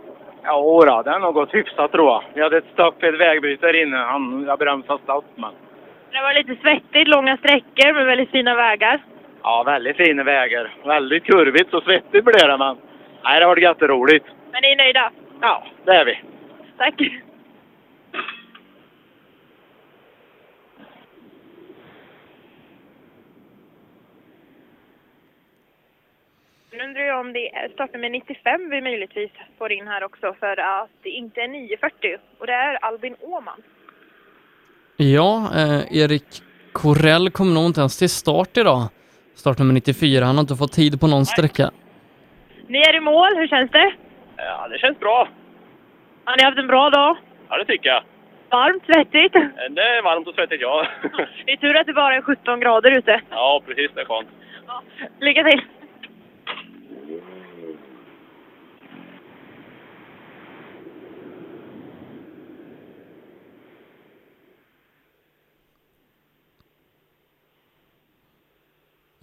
Ja, 0.44 0.86
då, 0.88 1.02
det 1.02 1.12
har 1.12 1.20
nog 1.20 1.34
gått 1.34 1.54
hyfsat 1.54 1.92
tror 1.92 2.08
jag. 2.12 2.24
Vi 2.34 2.42
hade 2.42 2.58
ett 2.58 2.74
stopp 2.74 3.04
i 3.04 3.08
ett 3.08 3.20
vägbrytare 3.20 3.82
inne. 3.82 3.98
Han, 3.98 4.44
jag 4.48 4.60
bromsade 4.60 5.00
snabbt 5.06 5.34
men. 5.36 5.54
Det 6.12 6.22
var 6.22 6.34
lite 6.34 6.62
svettigt, 6.62 7.08
långa 7.08 7.38
sträckor 7.38 7.94
med 7.94 8.06
väldigt 8.06 8.32
fina 8.32 8.56
vägar. 8.56 9.04
Ja, 9.44 9.64
väldigt 9.66 9.98
fina 9.98 10.24
vägar. 10.24 10.74
Väldigt 10.86 11.24
kurvigt 11.24 11.74
och 11.74 11.84
svettigt 11.84 12.26
blev 12.26 12.48
det 12.50 12.58
men. 12.58 12.78
Nej, 13.24 13.40
det 13.40 13.46
har 13.46 13.52
varit 13.52 13.64
jätteroligt. 13.64 14.26
Men 14.52 14.62
ni 14.62 14.72
är 14.72 14.78
nöjda? 14.84 15.12
Ja, 15.42 15.64
det 15.86 15.92
är 15.92 16.06
vi. 16.06 16.20
Tack. 16.82 17.00
Nu 26.72 26.84
undrar 26.84 27.02
jag 27.02 27.20
om 27.20 27.34
det 27.34 27.56
är 27.56 27.70
startnummer 27.70 28.10
95 28.10 28.70
vi 28.70 28.82
möjligtvis 28.82 29.32
får 29.58 29.72
in 29.72 29.88
här 29.88 30.04
också 30.04 30.34
för 30.40 30.60
att 30.60 30.90
det 31.04 31.10
inte 31.10 31.42
är 31.42 31.48
940 31.48 32.18
och 32.40 32.48
det 32.48 32.54
är 32.54 32.76
Albin 32.86 33.16
Åman. 33.20 33.62
Ja, 34.98 35.50
eh, 35.56 35.98
Erik 35.98 36.42
Korell 36.72 37.32
kom 37.32 37.54
nog 37.54 37.66
inte 37.66 37.80
ens 37.80 37.98
till 37.98 38.10
start 38.10 38.58
idag. 38.58 38.82
Startnummer 39.36 39.74
94, 39.74 40.26
han 40.26 40.36
har 40.36 40.42
inte 40.42 40.56
fått 40.56 40.74
tid 40.74 41.00
på 41.00 41.08
någon 41.08 41.26
sträcka. 41.26 41.72
Ni 42.68 42.80
är 42.80 42.96
i 42.96 43.00
mål, 43.00 43.36
hur 43.36 43.48
känns 43.48 43.72
det? 43.72 43.94
Ja, 44.38 44.68
det 44.68 44.78
känns 44.78 45.00
bra. 45.00 45.28
Har 46.32 46.38
ni 46.38 46.44
haft 46.44 46.58
en 46.58 46.68
bra 46.68 46.90
dag? 46.90 47.18
Ja, 47.50 47.58
det 47.58 47.66
tycker 47.66 47.90
jag. 47.90 48.04
Varmt, 48.50 48.84
svettigt? 48.86 49.34
Det 49.76 49.82
är 49.82 50.04
varmt 50.04 50.28
och 50.28 50.36
svettigt, 50.36 50.62
ja. 50.62 50.88
Det 51.46 51.52
är 51.52 51.58
tur 51.58 51.78
att 51.78 51.88
det 51.88 51.94
bara 51.94 52.16
är 52.16 52.22
17 52.22 52.60
grader 52.60 52.98
ute. 52.98 53.22
ja, 53.30 53.62
precis. 53.66 53.92
Det 53.96 54.02
är 54.02 54.06
skönt. 54.06 54.28
Lycka 55.20 55.44
till! 55.44 55.62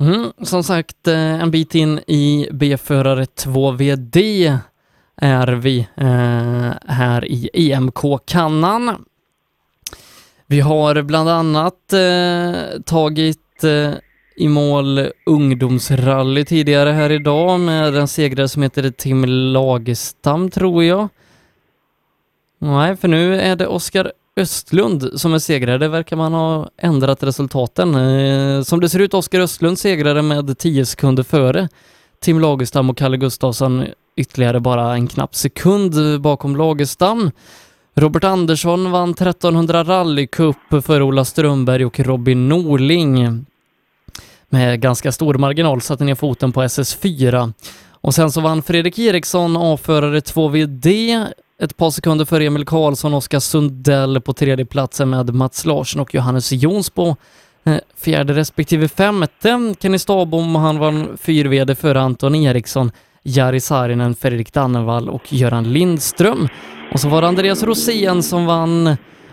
Mm, 0.01 0.33
som 0.42 0.62
sagt, 0.62 1.08
eh, 1.08 1.42
en 1.42 1.51
bit 1.51 1.74
in 1.74 1.99
i 1.99 2.49
B-förare 2.53 3.24
2VD 3.24 4.58
är 5.20 5.47
vi 5.49 5.78
eh, 5.97 6.92
här 6.94 7.24
i 7.24 7.51
EMK-kannan. 7.52 9.04
Vi 10.47 10.60
har 10.60 11.02
bland 11.02 11.28
annat 11.28 11.92
eh, 11.92 12.81
tagit 12.84 13.65
eh, 13.65 13.92
i 14.36 14.49
mål 14.49 15.08
ungdomsrally 15.26 16.44
tidigare 16.44 16.90
här 16.90 17.10
idag 17.10 17.60
med 17.60 17.97
en 17.97 18.08
segrare 18.08 18.49
som 18.49 18.62
heter 18.62 18.90
Tim 18.90 19.24
Lagerstam, 19.24 20.51
tror 20.51 20.84
jag. 20.84 21.08
Nej, 22.58 22.97
för 22.97 23.08
nu 23.08 23.40
är 23.40 23.56
det 23.56 23.67
Oskar 23.67 24.12
Östlund 24.36 25.10
som 25.20 25.34
är 25.34 25.38
segrare. 25.38 25.78
Det 25.78 25.88
verkar 25.88 26.17
man 26.17 26.33
ha 26.33 26.70
ändrat 26.76 27.22
resultaten. 27.22 27.94
Eh, 27.94 28.62
Som 28.62 28.81
det 28.81 28.88
ser 28.88 28.99
ut, 28.99 29.15
Oskar 29.15 29.40
Östlund 29.40 29.78
segrare 29.78 30.22
med 30.22 30.58
10 30.58 30.86
sekunder 30.86 31.22
före 31.22 31.68
Tim 32.20 32.40
Lagerstam 32.40 32.90
och 32.90 32.97
Kalle 32.97 33.17
Gustafsson 33.17 33.84
ytterligare 34.18 34.60
bara 34.60 34.94
en 34.94 35.06
knapp 35.08 35.34
sekund 35.34 36.20
bakom 36.20 36.56
Lagerstam. 36.56 37.31
Robert 37.94 38.24
Andersson 38.24 38.90
vann 38.90 39.10
1300 39.10 39.84
rallycup 39.84 40.56
för 40.84 41.02
Ola 41.02 41.24
Strömberg 41.24 41.84
och 41.84 42.01
Robin 42.01 42.49
Norling. 42.49 43.44
Med 44.49 44.81
ganska 44.81 45.12
stor 45.12 45.34
marginal 45.34 45.81
satte 45.81 46.04
ner 46.04 46.15
foten 46.15 46.52
på 46.52 46.62
SS4. 46.62 47.52
Och 48.01 48.15
sen 48.15 48.33
så 48.33 48.40
vann 48.40 48.62
Fredrik 48.62 48.99
Eriksson 48.99 49.56
avförare 49.56 50.20
2VD 50.20 51.26
ett 51.62 51.76
par 51.76 51.90
sekunder 51.90 52.24
före 52.24 52.44
Emil 52.44 52.65
Karlsson, 52.65 53.15
Oskar 53.15 53.40
Sundell 53.40 54.20
på 54.20 54.33
tredje 54.33 54.65
platsen 54.65 55.10
med 55.10 55.34
Mats 55.34 55.65
Larsson 55.65 56.01
och 56.01 56.15
Johannes 56.15 56.52
Jons 56.52 56.90
på 56.90 57.17
eh, 57.65 57.76
fjärde 57.97 58.33
respektive 58.33 58.88
femte. 58.88 59.74
Kenny 59.81 59.99
Stabom, 59.99 60.54
han 60.54 60.78
vann 60.78 61.18
fyr-VD 61.20 61.74
före 61.74 62.01
Anton 62.01 62.34
Eriksson, 62.34 62.92
Jari 63.28 63.61
Saarinen, 63.61 64.15
Fredrik 64.15 64.53
Dannevall 64.53 65.09
och 65.09 65.33
Göran 65.33 65.73
Lindström. 65.73 66.49
Och 66.93 67.01
så 67.01 67.09
var 67.09 67.23
det 67.23 67.28
Andreas 67.28 67.62
Rosén 67.62 68.23
som 68.23 68.47
vann 68.47 68.87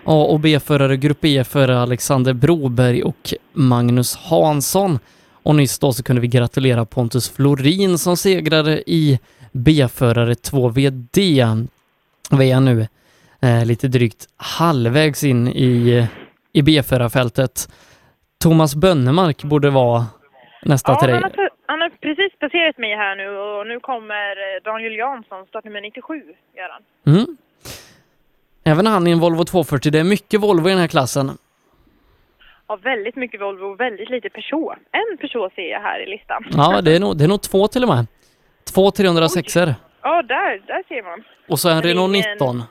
A 0.03 0.24
och 0.24 0.40
B-förare, 0.40 0.97
Grupp 0.97 1.26
E 1.26 1.44
före 1.44 1.79
Alexander 1.79 2.33
Broberg 2.33 3.03
och 3.03 3.33
Magnus 3.53 4.15
Hansson. 4.15 4.99
Och 5.44 5.56
nyss 5.56 5.79
då 5.79 5.94
så 5.94 6.03
kunde 6.03 6.22
vi 6.22 6.28
gratulera 6.28 6.85
Pontus 6.85 7.29
Florin 7.29 7.97
som 7.97 8.17
segrade 8.17 8.83
i 8.92 9.19
B-förare 9.51 10.33
2VD. 10.33 11.67
Vi 12.31 12.51
är 12.51 12.60
nu 12.60 12.88
eh, 13.42 13.65
lite 13.65 13.88
drygt 13.88 14.28
halvvägs 14.38 15.24
in 15.24 15.47
i, 15.47 16.08
i 16.53 16.61
B-förarfältet. 16.61 17.69
Thomas 18.42 18.76
Bönnemark 18.76 19.44
borde 19.44 19.69
vara 19.69 20.06
nästa 20.65 20.92
Ja, 20.92 20.99
till 20.99 21.10
dig. 21.10 21.22
Har, 21.85 21.97
precis 22.01 22.39
passerat 22.39 22.77
mig 22.77 22.95
här 22.95 23.15
nu 23.15 23.29
och 23.37 23.67
nu 23.67 23.79
kommer 23.79 24.31
eh, 24.55 24.63
Daniel 24.63 24.95
Jansson, 24.95 25.45
startnummer 25.45 25.81
97, 25.81 26.23
gör 26.55 26.69
han. 26.69 27.15
Mm. 27.15 27.37
Även 28.63 28.87
han 28.87 29.07
i 29.07 29.11
en 29.11 29.19
Volvo 29.19 29.43
240. 29.43 29.91
Det 29.91 29.99
är 29.99 30.03
mycket 30.03 30.39
Volvo 30.41 30.67
i 30.67 30.71
den 30.71 30.79
här 30.79 30.87
klassen. 30.87 31.31
Ja, 32.67 32.75
väldigt 32.75 33.15
mycket 33.15 33.41
Volvo 33.41 33.65
och 33.65 33.79
väldigt 33.79 34.09
lite 34.09 34.29
Peugeot. 34.29 34.77
En 34.91 35.17
Peugeot 35.17 35.53
ser 35.55 35.71
jag 35.71 35.79
här 35.81 35.99
i 35.99 36.05
listan. 36.09 36.45
Ja, 36.57 36.81
det 36.81 36.95
är 36.95 36.99
nog, 36.99 37.17
det 37.17 37.23
är 37.23 37.27
nog 37.27 37.41
två 37.41 37.67
till 37.67 37.83
och 37.83 37.89
med. 37.89 38.05
Två 38.73 38.91
306 38.91 39.57
er 39.57 39.75
Ja, 40.01 40.21
där, 40.21 40.61
där 40.67 40.83
ser 40.87 41.03
man. 41.03 41.23
och 41.47 41.59
så 41.59 41.69
en 41.69 41.81
Renault 41.81 42.15
ingen- 42.15 42.31
19. 42.31 42.63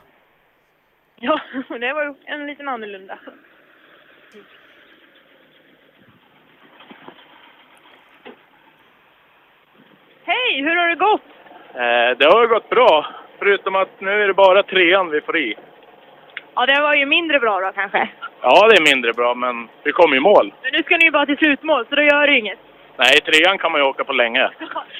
Ja, 1.19 1.39
det 1.79 1.93
var 1.93 2.15
en 2.25 2.47
liten 2.47 2.67
annorlunda. 2.67 3.19
Hej, 10.25 10.61
hur 10.61 10.75
har 10.75 10.87
det 10.89 10.95
gått? 10.95 11.21
Eh, 11.73 12.17
det 12.17 12.25
har 12.33 12.41
ju 12.41 12.47
gått 12.47 12.69
bra. 12.69 13.05
Förutom 13.39 13.75
att 13.75 14.01
nu 14.01 14.23
är 14.23 14.27
det 14.27 14.33
bara 14.33 14.63
trean 14.63 15.09
vi 15.09 15.21
får 15.21 15.37
i. 15.37 15.55
Ja, 16.55 16.65
det 16.65 16.81
var 16.81 16.93
ju 16.95 17.05
mindre 17.05 17.39
bra 17.39 17.59
då 17.59 17.71
kanske. 17.71 18.09
Ja, 18.41 18.67
det 18.69 18.75
är 18.75 18.95
mindre 18.95 19.13
bra, 19.13 19.33
men 19.33 19.67
vi 19.83 19.91
kommer 19.91 20.15
i 20.17 20.19
mål. 20.19 20.53
Men 20.63 20.71
nu 20.73 20.83
ska 20.83 20.97
ni 20.97 21.05
ju 21.05 21.11
bara 21.11 21.25
till 21.25 21.37
slutmål, 21.37 21.85
så 21.89 21.95
då 21.95 22.01
gör 22.01 22.27
det 22.27 22.37
inget. 22.39 22.59
Nej, 22.97 23.21
trean 23.21 23.57
kan 23.57 23.71
man 23.71 23.81
ju 23.81 23.87
åka 23.87 24.03
på 24.03 24.13
länge. 24.13 24.49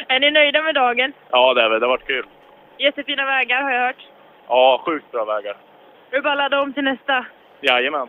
Är 0.07 0.19
ni 0.19 0.31
nöjda 0.31 0.61
med 0.61 0.75
dagen? 0.75 1.13
Ja, 1.31 1.53
det 1.53 1.61
är 1.61 1.69
vi. 1.69 1.79
Det 1.79 1.85
har 1.85 1.89
varit 1.89 2.07
kul. 2.07 2.25
Jättefina 2.77 3.25
vägar 3.25 3.61
har 3.61 3.71
jag 3.71 3.85
hört. 3.85 4.01
Ja, 4.47 4.81
sjukt 4.85 5.11
bra 5.11 5.25
vägar. 5.25 5.55
Du 6.09 6.21
bara 6.21 6.35
ladda 6.35 6.61
om 6.61 6.73
till 6.73 6.83
nästa. 6.83 7.25
Jajamän. 7.61 8.07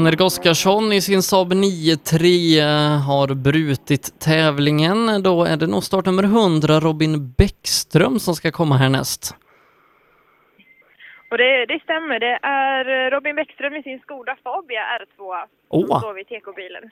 Henrik 0.00 0.20
Oskarsson 0.20 0.92
i 0.92 1.00
sin 1.00 1.22
Saab 1.22 1.52
9-3 1.52 2.96
har 2.98 3.34
brutit 3.34 4.20
tävlingen. 4.20 5.22
Då 5.22 5.44
är 5.44 5.56
det 5.56 5.66
nog 5.66 5.84
startnummer 5.84 6.22
100 6.22 6.80
Robin 6.80 7.32
Bäckström 7.38 8.18
som 8.18 8.34
ska 8.34 8.50
komma 8.50 8.76
härnäst. 8.76 9.34
Och 11.30 11.38
det, 11.38 11.66
det 11.66 11.80
stämmer. 11.82 12.20
Det 12.20 12.38
är 12.42 13.10
Robin 13.10 13.36
Bäckström 13.36 13.74
i 13.74 13.82
sin 13.82 13.98
Skoda 13.98 14.36
Fabia 14.44 14.80
R2 14.80 15.46
Åh. 15.68 15.86
som 15.86 16.00
står 16.00 16.14
vid 16.14 16.26
TK-bilen. 16.26 16.90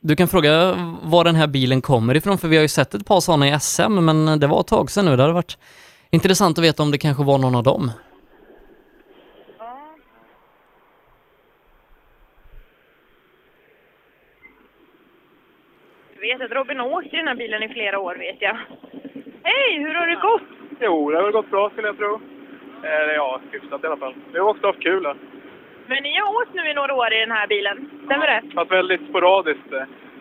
Du 0.00 0.16
kan 0.16 0.28
fråga 0.28 0.74
var 1.02 1.24
den 1.24 1.34
här 1.34 1.46
bilen 1.46 1.82
kommer 1.82 2.14
ifrån, 2.14 2.38
för 2.38 2.48
vi 2.48 2.56
har 2.56 2.62
ju 2.62 2.68
sett 2.68 2.94
ett 2.94 3.06
par 3.06 3.20
sådana 3.20 3.48
i 3.48 3.60
SM, 3.60 3.94
men 4.04 4.40
det 4.40 4.46
var 4.46 4.60
ett 4.60 4.66
tag 4.66 4.90
sedan 4.90 5.04
nu. 5.04 5.16
Det 5.16 5.22
hade 5.22 5.34
varit 5.34 5.58
intressant 6.10 6.58
att 6.58 6.64
veta 6.64 6.82
om 6.82 6.90
det 6.90 6.98
kanske 6.98 7.24
var 7.24 7.38
någon 7.38 7.54
av 7.54 7.62
dem. 7.62 7.90
Vet 16.26 16.40
att 16.42 16.52
Robin 16.56 16.78
har 16.78 16.86
åkt 16.92 17.14
i 17.14 17.16
den 17.16 17.28
här 17.28 17.34
bilen 17.34 17.62
i 17.62 17.68
flera 17.68 17.98
år, 17.98 18.14
vet 18.14 18.36
jag. 18.42 18.56
Hej, 19.42 19.78
hur 19.78 19.94
har 19.94 20.06
det 20.06 20.14
gått? 20.14 20.42
Jo, 20.80 21.10
det 21.10 21.16
har 21.16 21.22
väl 21.24 21.32
gått 21.32 21.50
bra 21.50 21.70
skulle 21.70 21.86
jag 21.88 21.98
tro. 21.98 22.20
Eh, 22.82 23.12
ja, 23.16 23.40
hyfsat 23.52 23.84
i 23.84 23.86
alla 23.86 23.96
fall. 23.96 24.14
Vi 24.32 24.38
har 24.38 24.48
också 24.48 24.66
haft 24.66 24.82
kul 24.82 25.06
här. 25.06 25.16
Men 25.86 26.02
ni 26.02 26.18
har 26.18 26.28
åkt 26.42 26.54
nu 26.54 26.70
i 26.70 26.74
några 26.74 26.94
år 26.94 27.12
i 27.12 27.20
den 27.20 27.30
här 27.30 27.46
bilen, 27.46 27.90
stämmer 28.04 28.26
det? 28.26 28.42
Fast 28.54 28.70
väldigt 28.72 29.08
sporadiskt. 29.10 29.70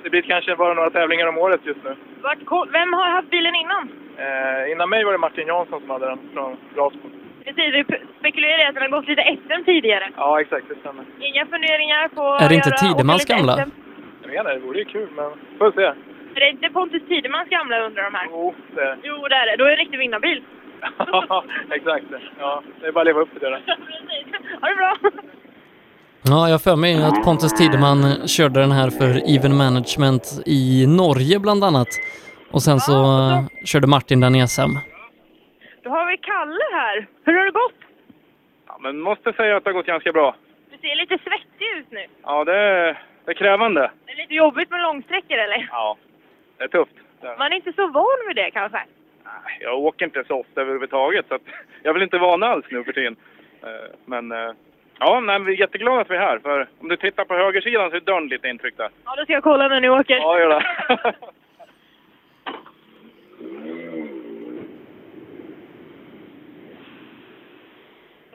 Det 0.04 0.10
blir 0.10 0.22
kanske 0.22 0.56
bara 0.56 0.74
några 0.74 0.90
tävlingar 0.90 1.28
om 1.28 1.38
året 1.38 1.62
just 1.64 1.84
nu. 1.84 1.96
Vart, 2.22 2.72
vem 2.74 2.94
har 2.94 3.10
haft 3.10 3.30
bilen 3.30 3.56
innan? 3.56 3.90
Eh, 4.18 4.72
innan 4.72 4.90
mig 4.90 5.04
var 5.04 5.12
det 5.12 5.18
Martin 5.18 5.48
Jansson 5.48 5.80
som 5.82 5.90
hade 5.90 6.06
den 6.06 6.20
från 6.34 6.58
Rasbo. 6.76 7.10
Precis, 7.46 7.74
du 7.74 7.84
p- 7.84 8.02
spekulerar 8.20 8.60
i 8.60 8.66
att 8.66 8.74
den 8.74 8.84
har 8.84 8.90
gått 8.90 9.08
lite 9.08 9.22
SM 9.44 9.64
tidigare. 9.66 10.10
Ja, 10.18 10.42
exakt. 10.42 10.66
Det 10.70 10.76
stämmer. 10.76 11.06
Inga 11.20 11.46
funderingar 11.46 12.08
på 12.08 12.22
Är 12.44 12.50
det 12.50 12.56
inte 12.56 12.72
Tidemans 12.72 13.26
gamla? 13.26 13.54
SM? 13.58 13.70
Menar, 14.28 14.54
det 14.54 14.60
vore 14.60 14.80
ju 14.80 14.86
kul, 14.86 15.10
men 15.16 15.32
får 15.58 15.72
se. 15.72 15.82
Är 16.36 16.40
det 16.40 16.50
inte 16.50 16.70
Pontus 16.70 17.04
Tidemans 17.08 17.50
gamla 17.50 17.80
under 17.80 18.04
de 18.04 18.14
här? 18.14 18.28
Jo, 18.30 18.54
det 18.76 18.82
är 18.82 18.86
det. 18.86 18.98
Jo, 19.04 19.28
det 19.28 19.36
är 19.36 19.46
det. 19.46 19.56
Då 19.58 19.64
är 19.64 19.68
det 19.68 19.74
en 19.74 19.80
riktig 19.80 19.98
vinnarbil. 19.98 20.44
Exakt. 21.72 22.06
Ja, 22.40 22.64
det 22.82 22.88
är 22.88 22.92
bara 22.92 23.02
att 23.02 23.06
leva 23.08 23.22
upp 23.22 23.32
till 23.32 23.40
det. 23.42 23.62
Ha 24.62 24.70
det 24.70 24.76
bra! 24.76 24.98
Ja, 26.28 26.50
jag 26.50 26.62
för 26.62 26.76
mig 26.76 27.04
att 27.04 27.24
Pontus 27.24 27.54
Tideman 27.54 28.28
körde 28.28 28.60
den 28.60 28.72
här 28.72 28.90
för 28.90 29.36
Even 29.36 29.58
Management 29.58 30.24
i 30.46 30.86
Norge 30.88 31.40
bland 31.40 31.64
annat. 31.64 31.88
Och 32.52 32.62
sen 32.62 32.80
så 32.80 32.94
eh, 32.94 33.66
körde 33.66 33.88
Martin 33.88 34.20
den 34.20 34.36
i 34.36 34.48
SM. 34.48 34.72
Då 35.84 35.90
har 35.90 36.06
vi 36.12 36.18
Kalle 36.18 36.66
här. 36.74 37.08
Hur 37.26 37.34
har 37.38 37.46
det 37.46 37.52
gått? 37.52 37.80
Ja, 38.68 38.78
men 38.82 39.00
måste 39.00 39.34
säga 39.34 39.58
att 39.58 39.64
det 39.64 39.70
har 39.70 39.74
gått 39.76 39.86
ganska 39.86 40.12
bra. 40.12 40.36
Du 40.72 40.78
ser 40.78 40.96
lite 40.96 41.18
svettig 41.24 41.68
ut 41.78 41.92
nu. 41.92 42.06
Ja, 42.24 42.44
det 42.44 42.98
det 43.26 43.32
är 43.32 43.34
krävande. 43.34 43.92
Det 44.06 44.12
är 44.12 44.16
lite 44.16 44.34
jobbigt 44.34 44.70
med 44.70 44.82
långsträckor, 44.82 45.38
eller? 45.38 45.68
Ja, 45.72 45.98
det 46.58 46.64
är 46.64 46.68
tufft. 46.68 46.94
Man 47.38 47.52
är 47.52 47.56
inte 47.56 47.74
så 47.74 47.88
van 47.88 48.28
vid 48.28 48.36
det, 48.36 48.52
kanske. 48.52 48.80
Jag 49.60 49.80
åker 49.80 50.06
inte 50.06 50.24
så 50.28 50.40
ofta 50.40 50.62
överhuvudtaget, 50.62 51.26
så 51.28 51.36
att 51.36 51.42
jag 51.84 51.94
vill 51.94 52.04
inte 52.04 52.18
vana 52.18 52.46
alls 52.48 52.66
nu 52.70 52.84
för 52.84 52.94
tiden. 52.94 53.16
Eh, 53.64 53.70
Men 54.06 54.32
eh, 54.32 54.52
ja, 55.00 55.20
nej, 55.20 55.40
vi 55.40 55.54
är 55.54 55.60
jätteglada 55.60 56.02
att 56.02 56.10
vi 56.12 56.16
är 56.16 56.20
här. 56.20 56.40
För 56.40 56.68
om 56.80 56.88
du 56.90 56.98
tittar 56.98 57.26
på 57.26 57.34
högersidan 57.36 57.90
så 57.90 57.96
är 57.96 58.00
dörren 58.02 58.28
lite 58.28 58.48
intryckt 58.48 58.78
där. 58.78 58.90
Ja, 59.06 59.16
då 59.16 59.24
ska 59.24 59.34
jag 59.34 59.44
kolla 59.44 59.68
när 59.68 59.82
ni 59.82 59.90
åker. 59.90 60.16
Ja, 60.16 60.40
gör 60.40 60.50
det. 60.50 61.14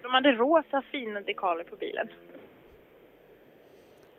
De 0.02 0.14
hade 0.14 0.32
rosa 0.32 0.82
fina 0.82 1.20
dekaler 1.20 1.64
på 1.64 1.76
bilen. 1.76 2.08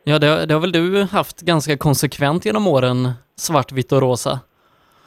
Ja, 0.04 0.18
det, 0.18 0.46
det 0.46 0.54
har 0.54 0.60
väl 0.60 0.72
du 0.72 1.02
haft 1.04 1.40
ganska 1.40 1.76
konsekvent 1.76 2.44
genom 2.44 2.66
åren, 2.66 3.12
svart, 3.36 3.72
vitt 3.72 3.92
och 3.92 4.00
rosa? 4.00 4.40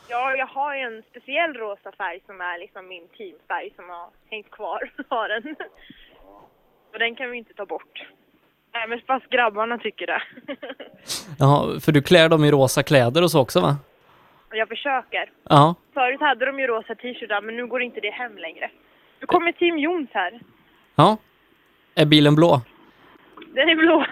Ja, 0.09 0.35
jag 0.35 0.47
har 0.47 0.75
ju 0.75 0.81
en 0.81 1.03
speciell 1.09 1.53
rosa 1.53 1.91
färg 1.97 2.19
som 2.25 2.41
är 2.41 2.59
liksom 2.59 2.87
min 2.87 3.07
teamfärg 3.17 3.73
som 3.75 3.89
har 3.89 4.07
hängt 4.29 4.51
kvar. 4.51 4.91
Har 5.09 5.29
den. 5.29 5.55
Och 6.93 6.99
den 6.99 7.15
kan 7.15 7.31
vi 7.31 7.37
inte 7.37 7.53
ta 7.53 7.65
bort. 7.65 8.07
Nej, 8.73 8.87
men 8.87 9.01
fast 9.07 9.29
grabbarna 9.29 9.77
tycker 9.77 10.07
det. 10.07 10.21
Ja, 11.39 11.79
för 11.81 11.91
du 11.91 12.01
klär 12.01 12.29
dem 12.29 12.43
i 12.45 12.51
rosa 12.51 12.83
kläder 12.83 13.23
och 13.23 13.31
så 13.31 13.41
också 13.41 13.59
va? 13.61 13.77
Jag 14.51 14.67
försöker. 14.67 15.31
Ja. 15.49 15.75
Förut 15.93 16.19
hade 16.21 16.45
de 16.45 16.59
ju 16.59 16.67
rosa 16.67 16.95
t-shirtar, 16.95 17.41
men 17.41 17.55
nu 17.57 17.67
går 17.67 17.81
inte 17.81 17.99
det 17.99 18.09
hem 18.09 18.37
längre. 18.37 18.71
Nu 19.19 19.27
kommer 19.27 19.51
Team 19.51 19.77
Jons 19.79 20.09
här. 20.13 20.39
Ja. 20.95 21.17
Är 21.95 22.05
bilen 22.05 22.35
blå? 22.35 22.61
Den 23.55 23.69
är 23.69 23.75
blå. 23.75 24.05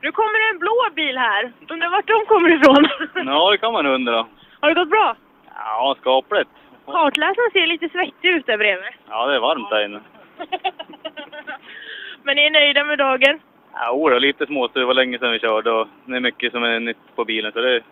Nu 0.00 0.12
kommer 0.12 0.38
det 0.40 0.54
en 0.54 0.58
blå 0.58 0.88
bil 0.94 1.18
här. 1.18 1.52
Undrar 1.68 1.90
vart 1.90 2.06
de 2.06 2.26
kommer 2.26 2.54
ifrån. 2.54 2.88
Ja, 3.14 3.50
det 3.50 3.58
kan 3.58 3.72
man 3.72 3.86
undra. 3.86 4.26
Har 4.60 4.68
det 4.68 4.74
gått 4.74 4.90
bra? 4.90 5.16
Ja, 5.54 5.96
skapligt. 6.00 6.50
Kartläsaren 6.86 7.50
ser 7.52 7.66
lite 7.66 7.88
svettig 7.88 8.28
ut 8.28 8.46
där 8.46 8.58
bredvid. 8.58 8.92
Ja, 9.08 9.26
det 9.26 9.34
är 9.34 9.40
varmt 9.40 9.70
här 9.70 9.84
inne. 9.84 10.00
Men 12.22 12.36
ni 12.36 12.42
är 12.42 12.50
nöjda 12.50 12.84
med 12.84 12.98
dagen? 12.98 13.40
Ja, 13.72 14.08
det 14.08 14.16
är 14.16 14.20
lite 14.20 14.46
smått. 14.46 14.74
Det 14.74 14.84
var 14.84 14.94
länge 14.94 15.18
sedan 15.18 15.32
vi 15.32 15.38
körde 15.38 15.70
och 15.70 15.88
det 16.04 16.16
är 16.16 16.20
mycket 16.20 16.52
som 16.52 16.64
är 16.64 16.80
nytt 16.80 17.16
på 17.16 17.24
bilen 17.24 17.52
så 17.52 17.60
det 17.60 17.82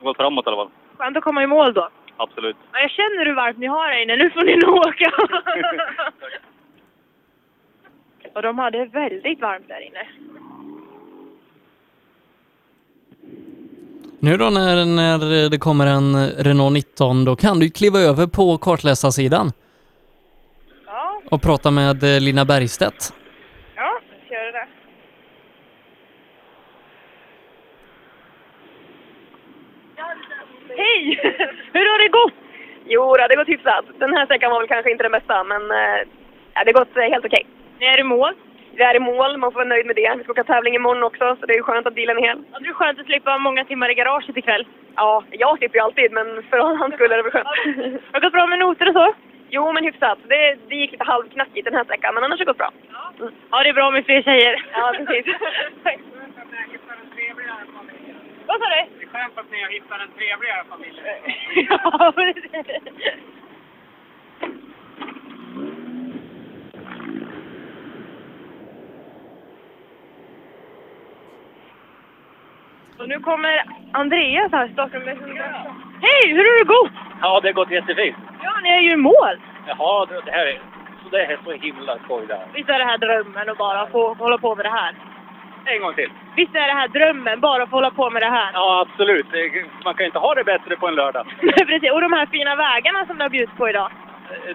gått 0.00 0.16
framåt 0.16 0.46
i 0.46 0.48
alla 0.48 0.56
fall. 0.56 0.70
Skönt 0.96 1.16
att 1.16 1.24
komma 1.24 1.42
i 1.42 1.46
mål 1.46 1.72
då. 1.72 1.88
Absolut. 2.16 2.56
Ja, 2.72 2.80
jag 2.80 2.90
känner 2.90 3.26
hur 3.26 3.34
varmt 3.34 3.58
ni 3.58 3.66
har 3.66 3.88
här 3.88 4.02
inne. 4.02 4.16
Nu 4.16 4.30
får 4.30 4.42
ni 4.42 4.56
nog 4.56 4.74
åka. 4.74 5.10
Och 8.38 8.42
de 8.42 8.58
hade 8.58 8.84
väldigt 8.86 9.40
varmt 9.40 9.68
där 9.68 9.80
inne. 9.80 10.06
Nu 14.18 14.36
då 14.36 14.50
när, 14.50 14.84
när 14.84 15.50
det 15.50 15.58
kommer 15.58 15.86
en 15.86 16.28
Renault 16.28 16.72
19, 16.72 17.24
då 17.24 17.36
kan 17.36 17.58
du 17.58 17.70
kliva 17.70 17.98
över 17.98 18.26
på 18.26 18.58
kartläsarsidan. 18.58 19.52
Ja. 20.86 21.22
Och 21.30 21.42
prata 21.42 21.70
med 21.70 22.02
eh, 22.02 22.20
Lina 22.20 22.44
Bergstedt. 22.44 23.12
Ja, 23.76 24.00
jag 24.10 24.26
ska 24.26 24.34
göra 24.34 24.52
det. 24.52 24.68
Hej! 30.76 31.20
Hur 31.72 31.86
har 31.92 31.98
det 31.98 32.08
gått? 32.08 32.34
Jo, 32.86 33.14
det 33.14 33.22
har 33.22 33.36
gått 33.36 33.48
hyfsat. 33.48 33.84
Den 33.98 34.14
här 34.14 34.24
sträckan 34.26 34.50
var 34.50 34.58
väl 34.60 34.68
kanske 34.68 34.90
inte 34.90 35.02
den 35.02 35.12
bästa, 35.12 35.44
men 35.44 35.62
ja, 36.54 36.64
det 36.64 36.72
har 36.72 36.84
gått 36.84 36.96
eh, 36.96 37.02
helt 37.02 37.24
okej. 37.24 37.46
Ni 37.80 37.86
är 37.86 38.00
i 38.00 38.02
mål? 38.02 38.34
Vi 38.72 38.82
är 38.82 38.96
i 38.96 38.98
mål, 38.98 39.38
man 39.38 39.52
får 39.52 39.58
vara 39.58 39.68
nöjd 39.68 39.86
med 39.86 39.96
det. 39.96 40.14
Vi 40.16 40.22
ska 40.22 40.32
åka 40.32 40.44
tävling 40.44 40.74
imorgon 40.74 41.02
också, 41.02 41.36
så 41.40 41.46
det 41.46 41.54
är 41.54 41.62
skönt 41.62 41.86
att 41.86 41.94
bilen 41.94 42.16
är 42.18 42.22
hel. 42.22 42.44
Ja, 42.52 42.58
det 42.58 42.68
är 42.68 42.72
skönt 42.72 43.00
att 43.00 43.06
slippa 43.06 43.38
många 43.38 43.64
timmar 43.64 43.90
i 43.90 43.94
garaget 43.94 44.36
ikväll. 44.36 44.66
Ja, 44.96 45.24
jag 45.30 45.58
slipper 45.58 45.78
ju 45.78 45.84
alltid, 45.84 46.12
men 46.12 46.42
för 46.50 46.58
hans 46.58 46.94
skull 46.94 47.12
är 47.12 47.16
det 47.16 47.22
väl 47.22 47.32
skönt. 47.32 47.46
Har 48.12 48.20
det 48.20 48.26
gått 48.26 48.32
bra 48.32 48.46
med 48.46 48.58
noter 48.58 48.88
och 48.88 48.94
så? 48.94 49.14
Jo, 49.50 49.72
men 49.72 49.84
hyfsat. 49.84 50.18
Det, 50.28 50.58
det 50.68 50.74
gick 50.74 50.92
lite 50.92 51.04
halvknackigt 51.04 51.64
den 51.64 51.74
här 51.74 51.84
sträckan, 51.84 52.14
men 52.14 52.24
annars 52.24 52.38
har 52.38 52.44
det 52.44 52.52
gått 52.52 52.58
bra. 52.58 52.72
Mm. 53.20 53.34
Ja, 53.50 53.62
det 53.62 53.68
är 53.68 53.72
bra 53.74 53.90
med 53.90 54.04
fler 54.04 54.22
tjejer. 54.22 54.66
Ja, 54.72 54.94
precis. 54.96 55.26
Vad 58.46 58.60
sa 58.60 58.66
du? 58.68 58.82
Det 58.98 59.04
är 59.04 59.08
skönt 59.08 59.38
att 59.38 59.50
ni 59.50 59.62
har 59.62 59.70
hittat 59.70 60.00
en 60.00 60.12
trevligare 60.18 60.64
familj. 60.70 61.02
Ja, 61.68 62.12
precis. 62.16 62.66
Och 72.98 73.08
nu 73.08 73.18
kommer 73.20 73.62
Andreas 73.92 74.52
här, 74.52 74.68
startnummer 74.68 75.12
100. 75.12 75.44
Hej, 76.00 76.32
hur 76.34 76.44
har 76.48 76.58
det 76.58 76.64
gått? 76.64 76.92
Ja, 77.20 77.40
det 77.42 77.48
har 77.48 77.52
gått 77.52 77.70
jättefint. 77.70 78.16
Ja, 78.42 78.52
ni 78.62 78.68
är 78.70 78.80
ju 78.80 78.92
i 78.92 78.96
mål. 78.96 79.34
Jaha, 79.66 80.06
det 80.24 80.30
här 80.30 80.46
är 80.46 80.60
Alltså 81.08 81.16
det 81.16 81.24
är 81.32 81.38
så 81.44 81.52
himla 81.66 81.98
skoj 82.04 82.26
det 82.26 82.34
här. 82.34 82.46
Visst 82.54 82.68
är 82.68 82.78
det 82.78 82.84
här 82.84 82.98
drömmen 82.98 83.48
att 83.48 83.58
bara 83.58 83.86
få 83.86 84.14
hålla 84.14 84.38
på 84.38 84.54
med 84.54 84.64
det 84.64 84.70
här? 84.70 84.94
En 85.64 85.80
gång 85.80 85.94
till. 85.94 86.10
Visst 86.36 86.54
är 86.54 86.66
det 86.66 86.72
här 86.80 86.88
drömmen, 86.88 87.40
bara 87.40 87.66
få 87.66 87.76
hålla 87.76 87.90
på 87.90 88.10
med 88.10 88.22
det 88.22 88.30
här? 88.30 88.50
Ja, 88.52 88.86
absolut. 88.86 89.26
Man 89.84 89.94
kan 89.94 90.06
inte 90.06 90.18
ha 90.18 90.34
det 90.34 90.44
bättre 90.44 90.76
på 90.76 90.88
en 90.88 90.94
lördag. 90.94 91.26
Precis, 91.40 91.90
och 91.92 92.00
de 92.00 92.12
här 92.12 92.26
fina 92.26 92.56
vägarna 92.56 93.06
som 93.06 93.18
det 93.18 93.24
har 93.24 93.28
bjudit 93.30 93.56
på 93.56 93.68
idag. 93.68 93.90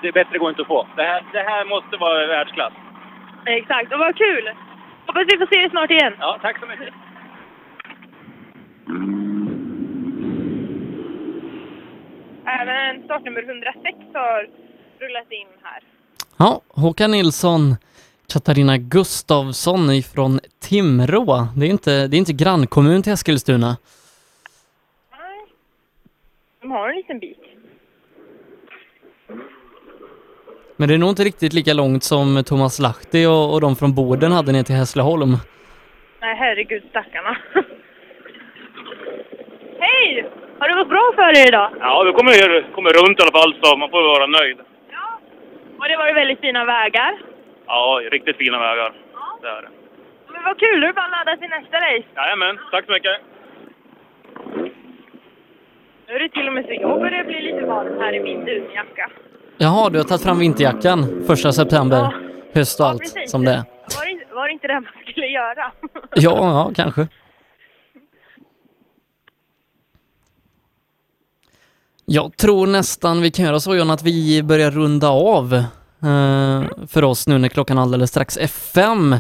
Det 0.02 0.12
bättre 0.12 0.38
går 0.38 0.50
inte 0.50 0.62
att 0.62 0.68
få. 0.68 0.88
Det 0.96 1.04
här, 1.04 1.24
det 1.32 1.44
här 1.44 1.66
måste 1.66 1.98
vara 1.98 2.28
världsklass. 2.28 2.74
Exakt, 3.46 3.94
och 3.94 4.00
vad 4.00 4.16
kul! 4.18 4.52
Hoppas 5.08 5.24
vi 5.28 5.38
får 5.38 5.46
se 5.46 5.62
dig 5.62 5.70
snart 5.70 5.92
igen. 5.92 6.14
Ja, 6.20 6.38
tack 6.42 6.60
så 6.60 6.66
mycket. 6.66 6.94
Även 12.46 13.04
startnummer 13.04 13.44
106 13.44 13.98
har 14.14 14.50
rullat 15.00 15.32
in 15.32 15.48
här. 15.64 15.84
Ja, 16.38 16.62
Håkan 16.68 17.12
Nilsson, 17.12 17.76
Katarina 18.34 18.78
Gustavsson 18.78 19.92
ifrån 19.92 20.40
Timrå. 20.62 21.48
Det 21.58 21.66
är 21.66 21.70
inte, 21.70 22.08
det 22.08 22.16
är 22.16 22.20
inte 22.20 22.34
grannkommun 22.34 23.04
till 23.04 23.14
Eskilstuna. 23.14 23.78
De 26.62 26.72
har 26.72 26.90
en 26.90 26.96
liten 26.96 27.20
bit. 27.20 27.40
Men 30.78 30.88
det 30.88 30.94
är 30.94 30.98
nog 30.98 31.10
inte 31.10 31.24
riktigt 31.24 31.54
lika 31.54 31.74
långt 31.74 32.04
som 32.04 32.44
Thomas 32.46 32.80
Lahti 32.80 33.26
och, 33.26 33.54
och 33.54 33.62
de 33.62 33.76
från 33.76 33.96
Boden 33.96 34.32
hade 34.32 34.52
ner 34.52 34.64
till 34.64 34.76
Hässleholm. 34.76 35.38
Nej, 36.22 36.36
herregud 36.36 36.84
stackarna. 36.90 37.38
Hej! 39.86 40.08
Har 40.60 40.68
det 40.70 40.76
gått 40.80 40.90
bra 40.96 41.06
för 41.16 41.30
er 41.42 41.48
idag? 41.48 41.70
Ja, 41.80 42.04
vi 42.08 42.12
kommer, 42.18 42.34
kommer 42.76 42.90
runt 43.00 43.20
i 43.20 43.22
alla 43.24 43.36
fall 43.40 43.52
så 43.62 43.78
man 43.78 43.90
får 43.90 44.02
vara 44.16 44.28
nöjd. 44.40 44.58
Och 45.80 45.86
det 45.90 45.98
var 45.98 46.08
ju 46.08 46.14
väldigt 46.14 46.40
fina 46.40 46.66
vägar. 46.66 47.12
Ja, 47.68 48.02
riktigt 48.12 48.38
fina 48.38 48.60
vägar. 48.60 48.92
Det 49.42 49.48
är 49.48 49.62
det. 49.66 49.70
Men 50.34 50.44
vad 50.44 50.60
kul, 50.60 50.82
då 50.82 50.86
är 50.86 50.88
det 50.88 50.94
bara 50.94 51.06
att 51.06 51.12
ladda 51.18 51.38
till 51.42 51.50
nästa 51.50 51.78
race. 51.78 52.08
Jajamän, 52.16 52.56
tack 52.72 52.86
så 52.86 52.92
mycket. 52.92 53.16
Nu 56.08 56.14
är 56.16 56.20
det 56.20 56.30
till 56.30 56.48
och 56.48 56.54
med 56.54 56.66
så 56.66 56.74
jag 56.74 57.00
börjar 57.00 57.24
bli 57.24 57.42
lite 57.42 57.66
varm 57.66 58.00
här 58.02 58.14
i 58.14 58.20
min 58.20 58.46
dunjacka. 58.46 59.10
Jaha, 59.58 59.90
du 59.90 59.98
har 59.98 60.04
tagit 60.06 60.24
fram 60.24 60.40
vinterjackan 60.40 61.24
första 61.28 61.52
september. 61.52 61.98
Ja. 61.98 62.14
Höst 62.54 62.80
och 62.80 62.86
Ja, 62.86 62.90
allt 62.90 63.00
precis. 63.00 63.32
som 63.32 63.46
det 63.46 63.52
är. 63.52 63.64
Var 63.98 64.06
det, 64.06 64.12
inte- 64.12 64.26
var 64.34 64.46
det 64.48 64.54
inte 64.54 64.68
det 64.68 64.74
man 64.74 64.92
skulle 65.12 65.28
göra? 65.28 65.72
Ja, 66.16 66.32
ja, 66.38 66.72
kanske. 66.76 67.08
Jag 72.06 72.38
tror 72.38 72.68
nästan 72.68 73.22
vi 73.22 73.32
kan 73.32 73.46
göra 73.46 73.60
så 73.60 73.76
John 73.76 73.90
att 73.92 74.04
vi 74.04 74.44
börjar 74.44 74.72
runda 74.72 75.10
av 75.10 75.54
eh, 76.04 76.88
för 76.88 77.04
oss 77.04 77.28
nu 77.28 77.38
när 77.38 77.50
klockan 77.50 77.78
alldeles 77.78 78.10
strax 78.10 78.38
är 78.38 78.48
fem. 78.48 79.14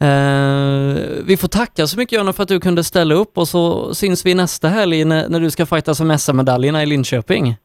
Eh, 0.00 1.24
vi 1.26 1.36
får 1.40 1.48
tacka 1.48 1.86
så 1.86 1.98
mycket 1.98 2.18
John 2.18 2.32
för 2.32 2.42
att 2.42 2.48
du 2.48 2.60
kunde 2.60 2.84
ställa 2.84 3.14
upp 3.14 3.38
och 3.38 3.48
så 3.48 3.94
syns 3.94 4.26
vi 4.26 4.34
nästa 4.34 4.68
helg 4.68 5.04
när, 5.04 5.28
när 5.28 5.40
du 5.40 5.50
ska 5.50 5.66
fightas 5.66 6.00
om 6.00 6.18
SM-medaljerna 6.18 6.82
i 6.82 6.86
Linköping. 6.86 7.56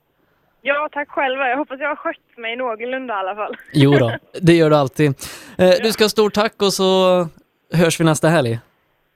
Ja, 0.62 0.90
tack 0.92 1.10
själva. 1.10 1.50
Jag 1.50 1.58
hoppas 1.58 1.80
jag 1.80 1.90
har 1.90 1.96
skött 1.96 2.38
mig 2.38 2.56
någorlunda 2.56 3.14
i 3.14 3.18
alla 3.18 3.36
fall. 3.36 3.56
Jo 3.74 3.98
då, 3.98 4.12
det 4.42 4.54
gör 4.54 4.70
du 4.70 4.76
alltid. 4.76 5.14
Eh, 5.58 5.74
du 5.84 5.92
ska 5.92 6.04
ha 6.04 6.10
stort 6.10 6.34
tack 6.34 6.62
och 6.62 6.74
så 6.74 7.28
hörs 7.74 8.00
vi 8.00 8.04
nästa 8.04 8.30
helg. 8.30 8.60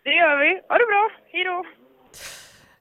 Det 0.04 0.12
gör 0.12 0.38
vi. 0.38 0.62
Ha 0.70 0.78
det! 0.78 0.85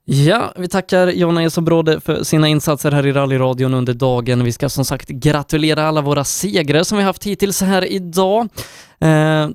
Ja, 0.06 0.52
vi 0.56 0.68
tackar 0.68 1.08
Jonna 1.08 1.42
Esobråde 1.42 2.00
för 2.00 2.22
sina 2.22 2.48
insatser 2.48 2.90
här 2.92 3.06
i 3.06 3.12
rallyradion 3.12 3.74
under 3.74 3.94
dagen. 3.94 4.44
Vi 4.44 4.52
ska 4.52 4.68
som 4.68 4.84
sagt 4.84 5.08
gratulera 5.08 5.88
alla 5.88 6.00
våra 6.00 6.24
segrar 6.24 6.82
som 6.82 6.98
vi 6.98 7.04
haft 7.04 7.24
hittills 7.24 7.60
här 7.60 7.92
idag. 7.92 8.48
Eh, 9.00 9.48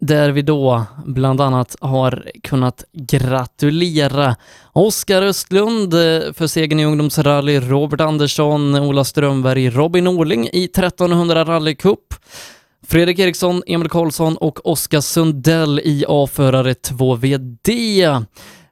där 0.00 0.30
vi 0.30 0.42
då 0.42 0.84
bland 1.06 1.40
annat 1.40 1.76
har 1.80 2.30
kunnat 2.42 2.84
gratulera 2.92 4.36
Oskar 4.72 5.22
Östlund 5.22 5.94
eh, 5.94 6.32
för 6.32 6.46
segern 6.46 6.80
i 6.80 6.84
ungdomsrally, 6.84 7.60
Robert 7.60 8.00
Andersson, 8.00 8.74
Ola 8.74 9.04
Strömberg, 9.04 9.70
Robin 9.70 10.04
Norling 10.04 10.48
i 10.52 10.64
1300 10.64 11.44
rallycup. 11.44 12.14
Fredrik 12.86 13.18
Eriksson, 13.18 13.62
Emil 13.66 13.88
Karlsson 13.88 14.36
och 14.36 14.66
Oskar 14.66 15.00
Sundell 15.00 15.80
i 15.84 16.04
A-förare 16.08 16.72
2VD. 16.72 18.24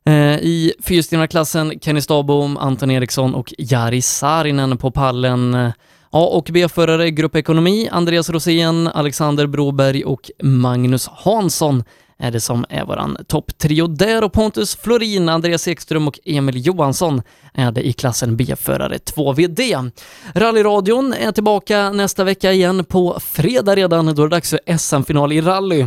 Eh, 0.09 0.39
I 0.39 0.73
fyrstenarklassen 0.83 1.81
Kenny 1.81 2.01
Stabom, 2.01 2.57
Anton 2.57 2.91
Eriksson 2.91 3.35
och 3.35 3.55
Jari 3.59 4.03
Saarinen 4.03 4.77
på 4.77 4.91
pallen. 4.91 5.55
Eh, 5.55 5.71
A 6.11 6.27
och 6.27 6.49
B-förare 6.53 7.11
Grupp 7.11 7.37
Ekonomi, 7.37 7.89
Andreas 7.93 8.31
Rosén, 8.31 8.87
Alexander 8.87 9.47
Broberg 9.47 10.05
och 10.05 10.31
Magnus 10.43 11.09
Hansson 11.09 11.85
är 12.19 12.31
det 12.31 12.41
som 12.41 12.65
är 12.69 12.85
våran 12.85 13.17
topptrio 13.27 13.87
där 13.87 14.25
och 14.25 14.33
Pontus 14.33 14.77
Florin, 14.77 15.29
Andreas 15.29 15.69
Ekström 15.69 16.09
och 16.09 16.19
Emil 16.25 16.67
Johansson 16.67 17.23
är 17.55 17.73
det 17.73 17.87
i 17.87 17.93
klassen 17.93 18.37
B-förare 18.37 18.99
2VD. 18.99 19.91
Rallyradion 20.35 21.13
är 21.13 21.33
tillbaka 21.33 21.91
nästa 21.91 22.25
vecka 22.25 22.53
igen 22.53 22.85
på 22.85 23.21
fredag 23.21 23.75
redan, 23.77 24.07
då 24.07 24.23
är 24.23 24.27
det 24.29 24.37
dags 24.37 24.51
för 24.51 24.79
SM-final 24.79 25.33
i 25.33 25.41
rally. 25.41 25.87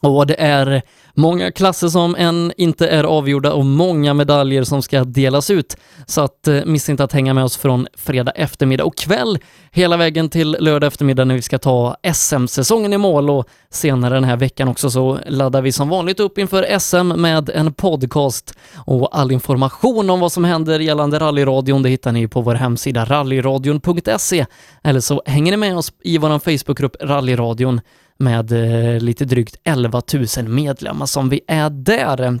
Och 0.00 0.26
det 0.26 0.40
är 0.40 0.82
många 1.14 1.52
klasser 1.52 1.88
som 1.88 2.14
än 2.18 2.52
inte 2.56 2.88
är 2.88 3.04
avgjorda 3.04 3.52
och 3.52 3.66
många 3.66 4.14
medaljer 4.14 4.64
som 4.64 4.82
ska 4.82 5.04
delas 5.04 5.50
ut. 5.50 5.76
Så 6.06 6.20
att 6.20 6.48
eh, 6.48 6.64
missa 6.64 6.92
inte 6.92 7.04
att 7.04 7.12
hänga 7.12 7.34
med 7.34 7.44
oss 7.44 7.56
från 7.56 7.86
fredag 7.94 8.32
eftermiddag. 8.32 8.84
Och 8.84 8.96
kväll 8.96 9.38
hela 9.70 9.96
vägen 9.96 10.28
till 10.28 10.56
lördag 10.60 10.86
eftermiddag 10.86 11.24
när 11.24 11.34
vi 11.34 11.42
ska 11.42 11.58
ta 11.58 11.96
SM-säsongen 12.14 12.92
i 12.92 12.98
mål 12.98 13.30
och 13.30 13.48
senare 13.70 14.14
den 14.14 14.24
här 14.24 14.36
veckan 14.36 14.68
också 14.68 14.90
så 14.90 15.18
laddar 15.26 15.62
vi 15.62 15.72
som 15.72 15.88
vanligt 15.88 16.20
upp 16.20 16.38
inför 16.38 16.78
SM 16.78 17.08
med 17.20 17.50
en 17.50 17.72
podcast 17.72 18.54
och 18.76 19.18
all 19.18 19.32
information 19.32 20.10
om 20.10 20.20
vad 20.20 20.32
som 20.32 20.44
händer 20.44 20.80
gällande 20.80 21.18
rallyradion. 21.18 21.82
Det 21.82 21.88
hittar 21.88 22.12
ni 22.12 22.28
på 22.28 22.40
vår 22.40 22.54
hemsida 22.54 23.04
rallyradion.se 23.04 24.46
eller 24.82 25.00
så 25.00 25.22
hänger 25.26 25.52
ni 25.52 25.56
med 25.56 25.76
oss 25.76 25.92
i 26.02 26.18
vår 26.18 26.38
Facebookgrupp 26.38 26.96
Rallyradion 27.00 27.80
med 28.20 28.52
eh, 28.52 29.00
lite 29.00 29.24
drygt 29.24 29.56
11 29.64 30.02
000 30.36 30.48
medlemmar 30.48 31.06
som 31.06 31.28
vi 31.28 31.40
är 31.46 31.70
där. 31.70 32.40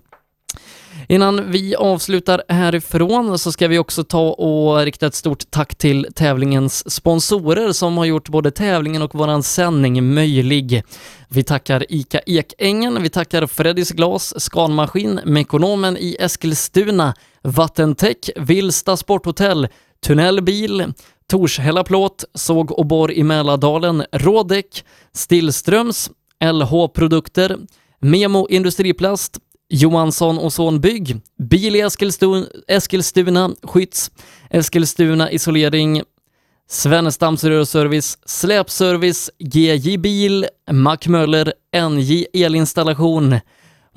Innan 1.08 1.50
vi 1.50 1.74
avslutar 1.74 2.42
härifrån 2.48 3.38
så 3.38 3.52
ska 3.52 3.68
vi 3.68 3.78
också 3.78 4.04
ta 4.04 4.30
och 4.30 4.84
rikta 4.84 5.06
ett 5.06 5.14
stort 5.14 5.50
tack 5.50 5.74
till 5.74 6.06
tävlingens 6.14 6.94
sponsorer 6.94 7.72
som 7.72 7.98
har 7.98 8.04
gjort 8.04 8.28
både 8.28 8.50
tävlingen 8.50 9.02
och 9.02 9.14
våran 9.14 9.42
sändning 9.42 10.14
möjlig. 10.14 10.82
Vi 11.28 11.42
tackar 11.42 11.86
ICA 11.88 12.20
Ekängen, 12.26 13.02
vi 13.02 13.08
tackar 13.08 13.46
Freddys 13.46 13.90
Glas, 13.90 14.40
Scanmaskin, 14.40 15.20
Mekonomen 15.24 15.96
i 15.96 16.16
Eskilstuna, 16.20 17.14
Vattentech, 17.42 18.30
Vilsta 18.36 18.96
Sporthotell, 18.96 19.68
Tunnelbil, 20.06 20.92
Torshälla 21.30 21.84
Plåt, 21.84 22.24
Såg 22.34 22.78
och 22.78 22.86
Borr 22.86 23.12
i 23.12 23.22
Mälardalen, 23.22 24.04
Rådek, 24.12 24.84
Stillströms, 25.12 26.10
LH 26.44 26.88
Produkter, 26.94 27.58
Memo 28.00 28.46
Industriplast, 28.48 29.38
Johansson 29.68 30.38
och 30.38 30.52
Son 30.52 30.80
Bygg, 30.80 31.20
Bil 31.38 31.76
i 31.76 31.80
Eskilstuna, 31.80 32.46
Eskilstuna 32.68 33.50
Skytts, 33.62 34.10
Eskilstuna 34.50 35.30
Isolering, 35.30 36.02
Svennestams 36.68 37.44
Rörservice, 37.44 38.18
Släpservice, 38.26 39.30
GJ 39.38 39.96
Bil, 39.96 40.46
Mac 40.70 40.98
Möller, 41.06 41.52
NJ 41.90 42.26
Elinstallation, 42.32 43.36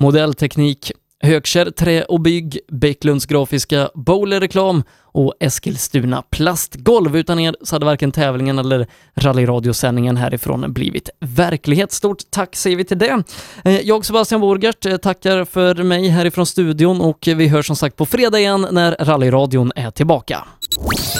Modellteknik, 0.00 0.92
Högkärr 1.24 1.70
Trä 1.70 2.02
och 2.02 2.20
Bygg, 2.20 2.58
Bäcklunds 2.68 3.26
Grafiska, 3.26 3.90
Bowler 3.94 4.40
Reklam 4.40 4.82
och 5.02 5.34
Eskilstuna 5.40 6.22
Plastgolv. 6.30 7.16
Utan 7.16 7.38
er 7.38 7.56
så 7.62 7.74
hade 7.74 7.86
varken 7.86 8.12
tävlingen 8.12 8.58
eller 8.58 8.86
rallyradiosändningen 9.14 10.16
härifrån 10.16 10.72
blivit 10.72 11.10
verklighet. 11.20 11.92
Stort 11.92 12.18
tack 12.30 12.56
säger 12.56 12.76
vi 12.76 12.84
till 12.84 12.98
det. 12.98 13.22
Eh, 13.64 13.80
Jag, 13.80 14.04
Sebastian 14.04 14.40
Borgert, 14.40 14.86
eh, 14.86 14.96
tackar 14.96 15.44
för 15.44 15.74
mig 15.74 16.08
härifrån 16.08 16.46
studion 16.46 17.00
och 17.00 17.18
vi 17.36 17.48
hörs 17.48 17.66
som 17.66 17.76
sagt 17.76 17.96
på 17.96 18.06
fredag 18.06 18.38
igen 18.38 18.66
när 18.70 18.96
rallyradion 19.00 19.72
är 19.76 19.90
tillbaka. 19.90 20.44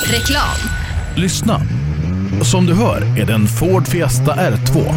Reklam. 0.07 0.71
Lyssna! 1.17 1.61
Som 2.43 2.67
du 2.67 2.75
hör 2.75 3.21
är 3.21 3.27
det 3.27 3.33
en 3.33 3.47
Ford 3.47 3.89
Fiesta 3.89 4.35
R2. 4.35 4.95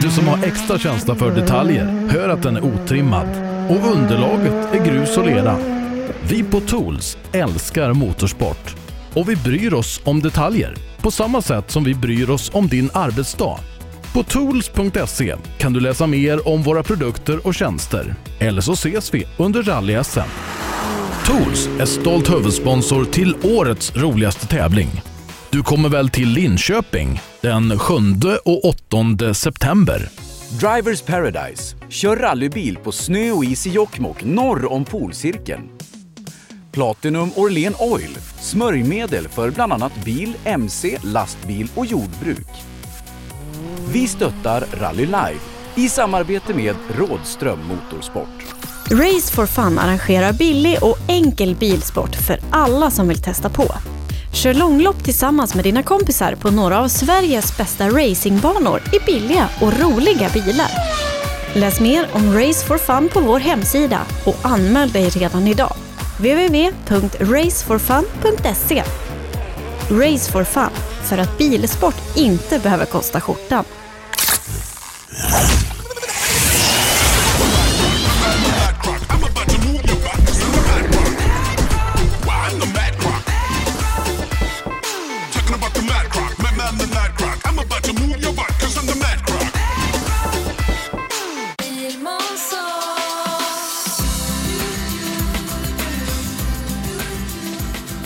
Du 0.00 0.10
som 0.10 0.28
har 0.28 0.44
extra 0.44 0.78
känsla 0.78 1.14
för 1.14 1.30
detaljer 1.30 2.08
hör 2.10 2.28
att 2.28 2.42
den 2.42 2.56
är 2.56 2.64
otrimmad 2.64 3.51
och 3.68 3.92
underlaget 3.96 4.74
är 4.74 4.84
grus 4.84 5.16
och 5.16 5.26
lera. 5.26 5.58
Vi 6.22 6.42
på 6.42 6.60
Tools 6.60 7.18
älskar 7.32 7.92
motorsport 7.92 8.76
och 9.14 9.28
vi 9.28 9.36
bryr 9.36 9.74
oss 9.74 10.00
om 10.04 10.20
detaljer 10.20 10.74
på 11.00 11.10
samma 11.10 11.42
sätt 11.42 11.70
som 11.70 11.84
vi 11.84 11.94
bryr 11.94 12.30
oss 12.30 12.50
om 12.54 12.68
din 12.68 12.90
arbetsdag. 12.94 13.58
På 14.14 14.22
tools.se 14.22 15.36
kan 15.58 15.72
du 15.72 15.80
läsa 15.80 16.06
mer 16.06 16.48
om 16.48 16.62
våra 16.62 16.82
produkter 16.82 17.46
och 17.46 17.54
tjänster. 17.54 18.14
Eller 18.38 18.60
så 18.60 18.72
ses 18.72 19.14
vi 19.14 19.24
under 19.36 19.62
rally-SM. 19.62 20.28
Tools 21.26 21.68
är 21.80 21.86
stolt 21.86 22.30
huvudsponsor 22.30 23.04
till 23.04 23.36
årets 23.42 23.96
roligaste 23.96 24.46
tävling. 24.46 25.02
Du 25.50 25.62
kommer 25.62 25.88
väl 25.88 26.08
till 26.08 26.28
Linköping 26.28 27.20
den 27.40 27.78
7 27.78 27.94
och 28.44 28.64
8 28.64 29.34
september? 29.34 30.21
Drivers 30.60 31.02
Paradise. 31.02 31.76
Kör 31.88 32.16
rallybil 32.16 32.76
på 32.76 32.92
snö 32.92 33.30
och 33.30 33.44
is 33.44 33.66
i 33.66 33.70
Jokkmokk 33.70 34.24
norr 34.24 34.72
om 34.72 34.84
polcirkeln. 34.84 35.68
Platinum 36.72 37.30
Orlen 37.36 37.74
Oil. 37.78 38.16
Smörjmedel 38.40 39.28
för 39.28 39.50
bland 39.50 39.72
annat 39.72 40.04
bil, 40.04 40.36
mc, 40.44 40.98
lastbil 41.02 41.68
och 41.74 41.86
jordbruk. 41.86 42.48
Vi 43.92 44.08
stöttar 44.08 44.64
Rally 44.80 45.06
Live 45.06 45.40
i 45.74 45.88
samarbete 45.88 46.54
med 46.54 46.76
Rådström 46.98 47.58
Motorsport. 47.66 48.54
Race 48.90 49.34
for 49.34 49.46
Fun 49.46 49.78
arrangerar 49.78 50.32
billig 50.32 50.78
och 50.82 50.96
enkel 51.08 51.54
bilsport 51.54 52.14
för 52.14 52.38
alla 52.50 52.90
som 52.90 53.08
vill 53.08 53.22
testa 53.22 53.50
på. 53.50 53.74
Kör 54.32 54.54
långlopp 54.54 55.04
tillsammans 55.04 55.54
med 55.54 55.64
dina 55.64 55.82
kompisar 55.82 56.34
på 56.34 56.50
några 56.50 56.80
av 56.80 56.88
Sveriges 56.88 57.56
bästa 57.56 57.88
racingbanor 57.88 58.82
i 58.92 58.98
billiga 59.06 59.48
och 59.60 59.80
roliga 59.80 60.28
bilar. 60.28 60.70
Läs 61.54 61.80
mer 61.80 62.08
om 62.12 62.34
Race 62.34 62.66
for 62.66 62.78
Fun 62.78 63.08
på 63.12 63.20
vår 63.20 63.38
hemsida 63.38 64.00
och 64.26 64.36
anmäl 64.42 64.90
dig 64.90 65.08
redan 65.08 65.48
idag. 65.48 65.74
www.raceforfun.se 66.18 68.82
Race 69.90 70.32
for 70.32 70.44
Fun, 70.44 70.70
för 71.02 71.18
att 71.18 71.38
bilsport 71.38 72.16
inte 72.16 72.58
behöver 72.58 72.84
kosta 72.84 73.20
skjortan. 73.20 73.64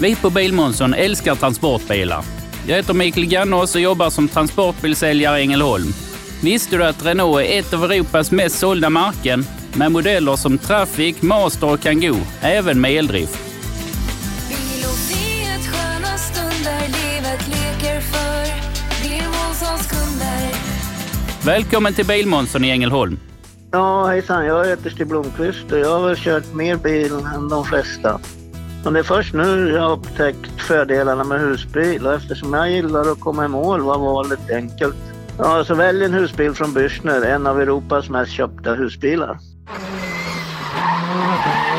Vi 0.00 0.16
på 0.16 0.30
Bilmånsson 0.30 0.94
älskar 0.94 1.34
transportbilar. 1.34 2.24
Jag 2.66 2.76
heter 2.76 2.94
Mikael 2.94 3.26
Gannås 3.26 3.74
och 3.74 3.80
jobbar 3.80 4.10
som 4.10 4.28
transportbilsäljare 4.28 5.38
i 5.38 5.42
Ängelholm. 5.42 5.86
Visste 6.42 6.76
du 6.76 6.84
att 6.84 7.06
Renault 7.06 7.40
är 7.40 7.58
ett 7.58 7.74
av 7.74 7.84
Europas 7.84 8.30
mest 8.30 8.58
sålda 8.58 8.90
märken 8.90 9.44
med 9.74 9.92
modeller 9.92 10.36
som 10.36 10.58
Traffic, 10.58 11.22
Master 11.22 11.72
och 11.72 11.80
Kangoo, 11.80 12.16
även 12.40 12.80
med 12.80 12.92
eldrift? 12.92 13.38
Välkommen 21.44 21.94
till 21.94 22.06
Bilmånsson 22.06 22.64
i 22.64 22.70
Ängelholm. 22.70 23.18
Ja, 23.70 24.06
hejsan. 24.06 24.46
Jag 24.46 24.66
heter 24.66 24.90
Stig 24.90 25.06
Blomqvist 25.06 25.72
och 25.72 25.78
jag 25.78 25.98
har 25.98 26.08
väl 26.08 26.16
kört 26.16 26.54
mer 26.54 26.76
bil 26.76 27.12
än 27.34 27.48
de 27.48 27.64
flesta. 27.64 28.20
Men 28.86 28.92
det 28.92 29.00
är 29.00 29.04
först 29.04 29.34
nu 29.34 29.70
jag 29.70 29.82
har 29.82 29.92
upptäckt 29.92 30.60
fördelarna 30.60 31.24
med 31.24 31.40
husbil 31.40 32.06
och 32.06 32.14
eftersom 32.14 32.54
jag 32.54 32.70
gillar 32.70 33.12
att 33.12 33.20
komma 33.20 33.44
i 33.44 33.48
mål 33.48 33.80
var 33.80 33.98
valet 33.98 34.50
enkelt. 34.50 34.96
Ja, 35.38 35.64
så 35.64 35.74
välj 35.74 36.04
en 36.04 36.14
husbil 36.14 36.54
från 36.54 36.74
Bürstner, 36.74 37.24
en 37.24 37.46
av 37.46 37.60
Europas 37.60 38.08
mest 38.08 38.32
köpta 38.32 38.74
husbilar. 38.74 39.38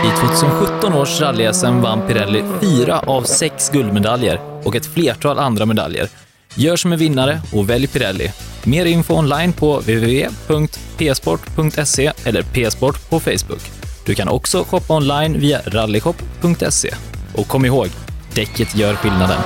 I 0.06 0.10
2017 0.20 0.94
års 0.94 1.22
rally 1.22 1.52
vann 1.82 2.08
Pirelli 2.08 2.44
fyra 2.62 3.00
av 3.00 3.22
sex 3.22 3.70
guldmedaljer 3.70 4.40
och 4.64 4.76
ett 4.76 4.86
flertal 4.86 5.40
andra 5.40 5.66
medaljer. 5.66 6.08
Gör 6.56 6.76
som 6.76 6.94
en 6.94 7.00
vinnare 7.00 7.40
och 7.54 7.70
välj 7.70 7.88
Pirelli. 7.88 8.32
Mer 8.66 8.86
info 8.86 9.14
online 9.14 9.54
på 9.54 9.78
www.psport.se 9.78 10.52
eller 12.26 12.42
psport 12.42 13.10
på 13.10 13.20
Facebook. 13.20 13.77
Du 14.08 14.16
kan 14.16 14.28
också 14.28 14.64
shoppa 14.64 14.94
online 14.94 15.40
via 15.40 15.62
rallyshop.se. 15.66 16.94
Och 17.36 17.48
kom 17.48 17.66
ihåg, 17.66 17.88
däcket 18.34 18.76
gör 18.76 18.96
skillnaden. 18.96 19.42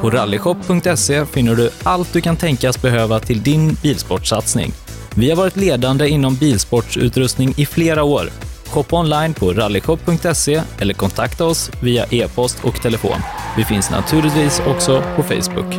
På 0.00 0.10
rallyshop.se 0.10 1.26
finner 1.26 1.54
du 1.54 1.70
allt 1.82 2.12
du 2.12 2.20
kan 2.20 2.36
tänkas 2.36 2.82
behöva 2.82 3.20
till 3.20 3.42
din 3.42 3.76
bilsportsatsning. 3.82 4.72
Vi 5.14 5.30
har 5.30 5.36
varit 5.36 5.56
ledande 5.56 6.08
inom 6.08 6.34
bilsportsutrustning 6.34 7.54
i 7.56 7.66
flera 7.66 8.02
år. 8.02 8.30
Shoppa 8.66 8.96
online 8.96 9.34
på 9.34 9.52
rallyshop.se 9.52 10.62
eller 10.78 10.94
kontakta 10.94 11.44
oss 11.44 11.70
via 11.82 12.06
e-post 12.10 12.58
och 12.62 12.82
telefon. 12.82 13.20
Vi 13.56 13.64
finns 13.64 13.90
naturligtvis 13.90 14.62
också 14.66 15.02
på 15.16 15.22
Facebook. 15.22 15.74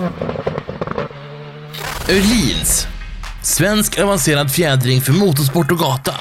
Öhlins. 2.10 2.88
Svensk 3.44 4.00
avancerad 4.00 4.52
fjädring 4.52 5.02
för 5.02 5.14
motorsport 5.14 5.72
och 5.72 5.78
gata. 5.78 6.14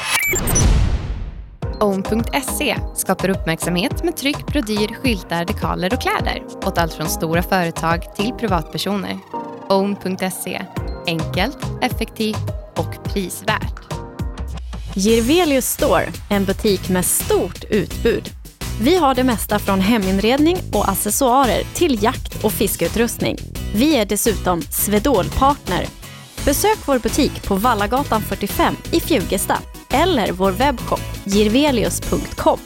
Own.se 1.80 2.76
skapar 2.96 3.28
uppmärksamhet 3.28 4.04
med 4.04 4.16
tryck, 4.16 4.46
brodyr, 4.46 4.94
skyltar, 5.02 5.44
dekaler 5.44 5.94
och 5.94 6.00
kläder 6.00 6.42
åt 6.64 6.78
allt 6.78 6.94
från 6.94 7.08
stora 7.08 7.42
företag 7.42 8.16
till 8.16 8.32
privatpersoner. 8.32 9.18
Own.se 9.68 10.62
enkelt, 11.06 11.58
effektivt 11.82 12.50
och 12.76 13.04
prisvärt. 13.04 13.92
Girvelius 14.94 15.66
Store, 15.66 16.06
en 16.30 16.44
butik 16.44 16.88
med 16.88 17.04
stort 17.04 17.64
utbud. 17.70 18.30
Vi 18.80 18.96
har 18.96 19.14
det 19.14 19.24
mesta 19.24 19.58
från 19.58 19.80
heminredning 19.80 20.56
och 20.72 20.88
accessoarer 20.88 21.62
till 21.74 22.02
jakt 22.02 22.44
och 22.44 22.52
fiskeutrustning. 22.52 23.36
Vi 23.74 23.96
är 23.96 24.04
dessutom 24.04 24.62
Swedol-partner. 24.62 25.99
Besök 26.44 26.78
vår 26.86 26.98
butik 26.98 27.48
på 27.48 27.54
Vallagatan 27.54 28.22
45 28.22 28.76
i 28.92 29.00
Fjugesta 29.00 29.58
eller 29.90 30.32
vår 30.32 30.50
webbshop 30.50 31.00
girvelius.com. 31.24 32.58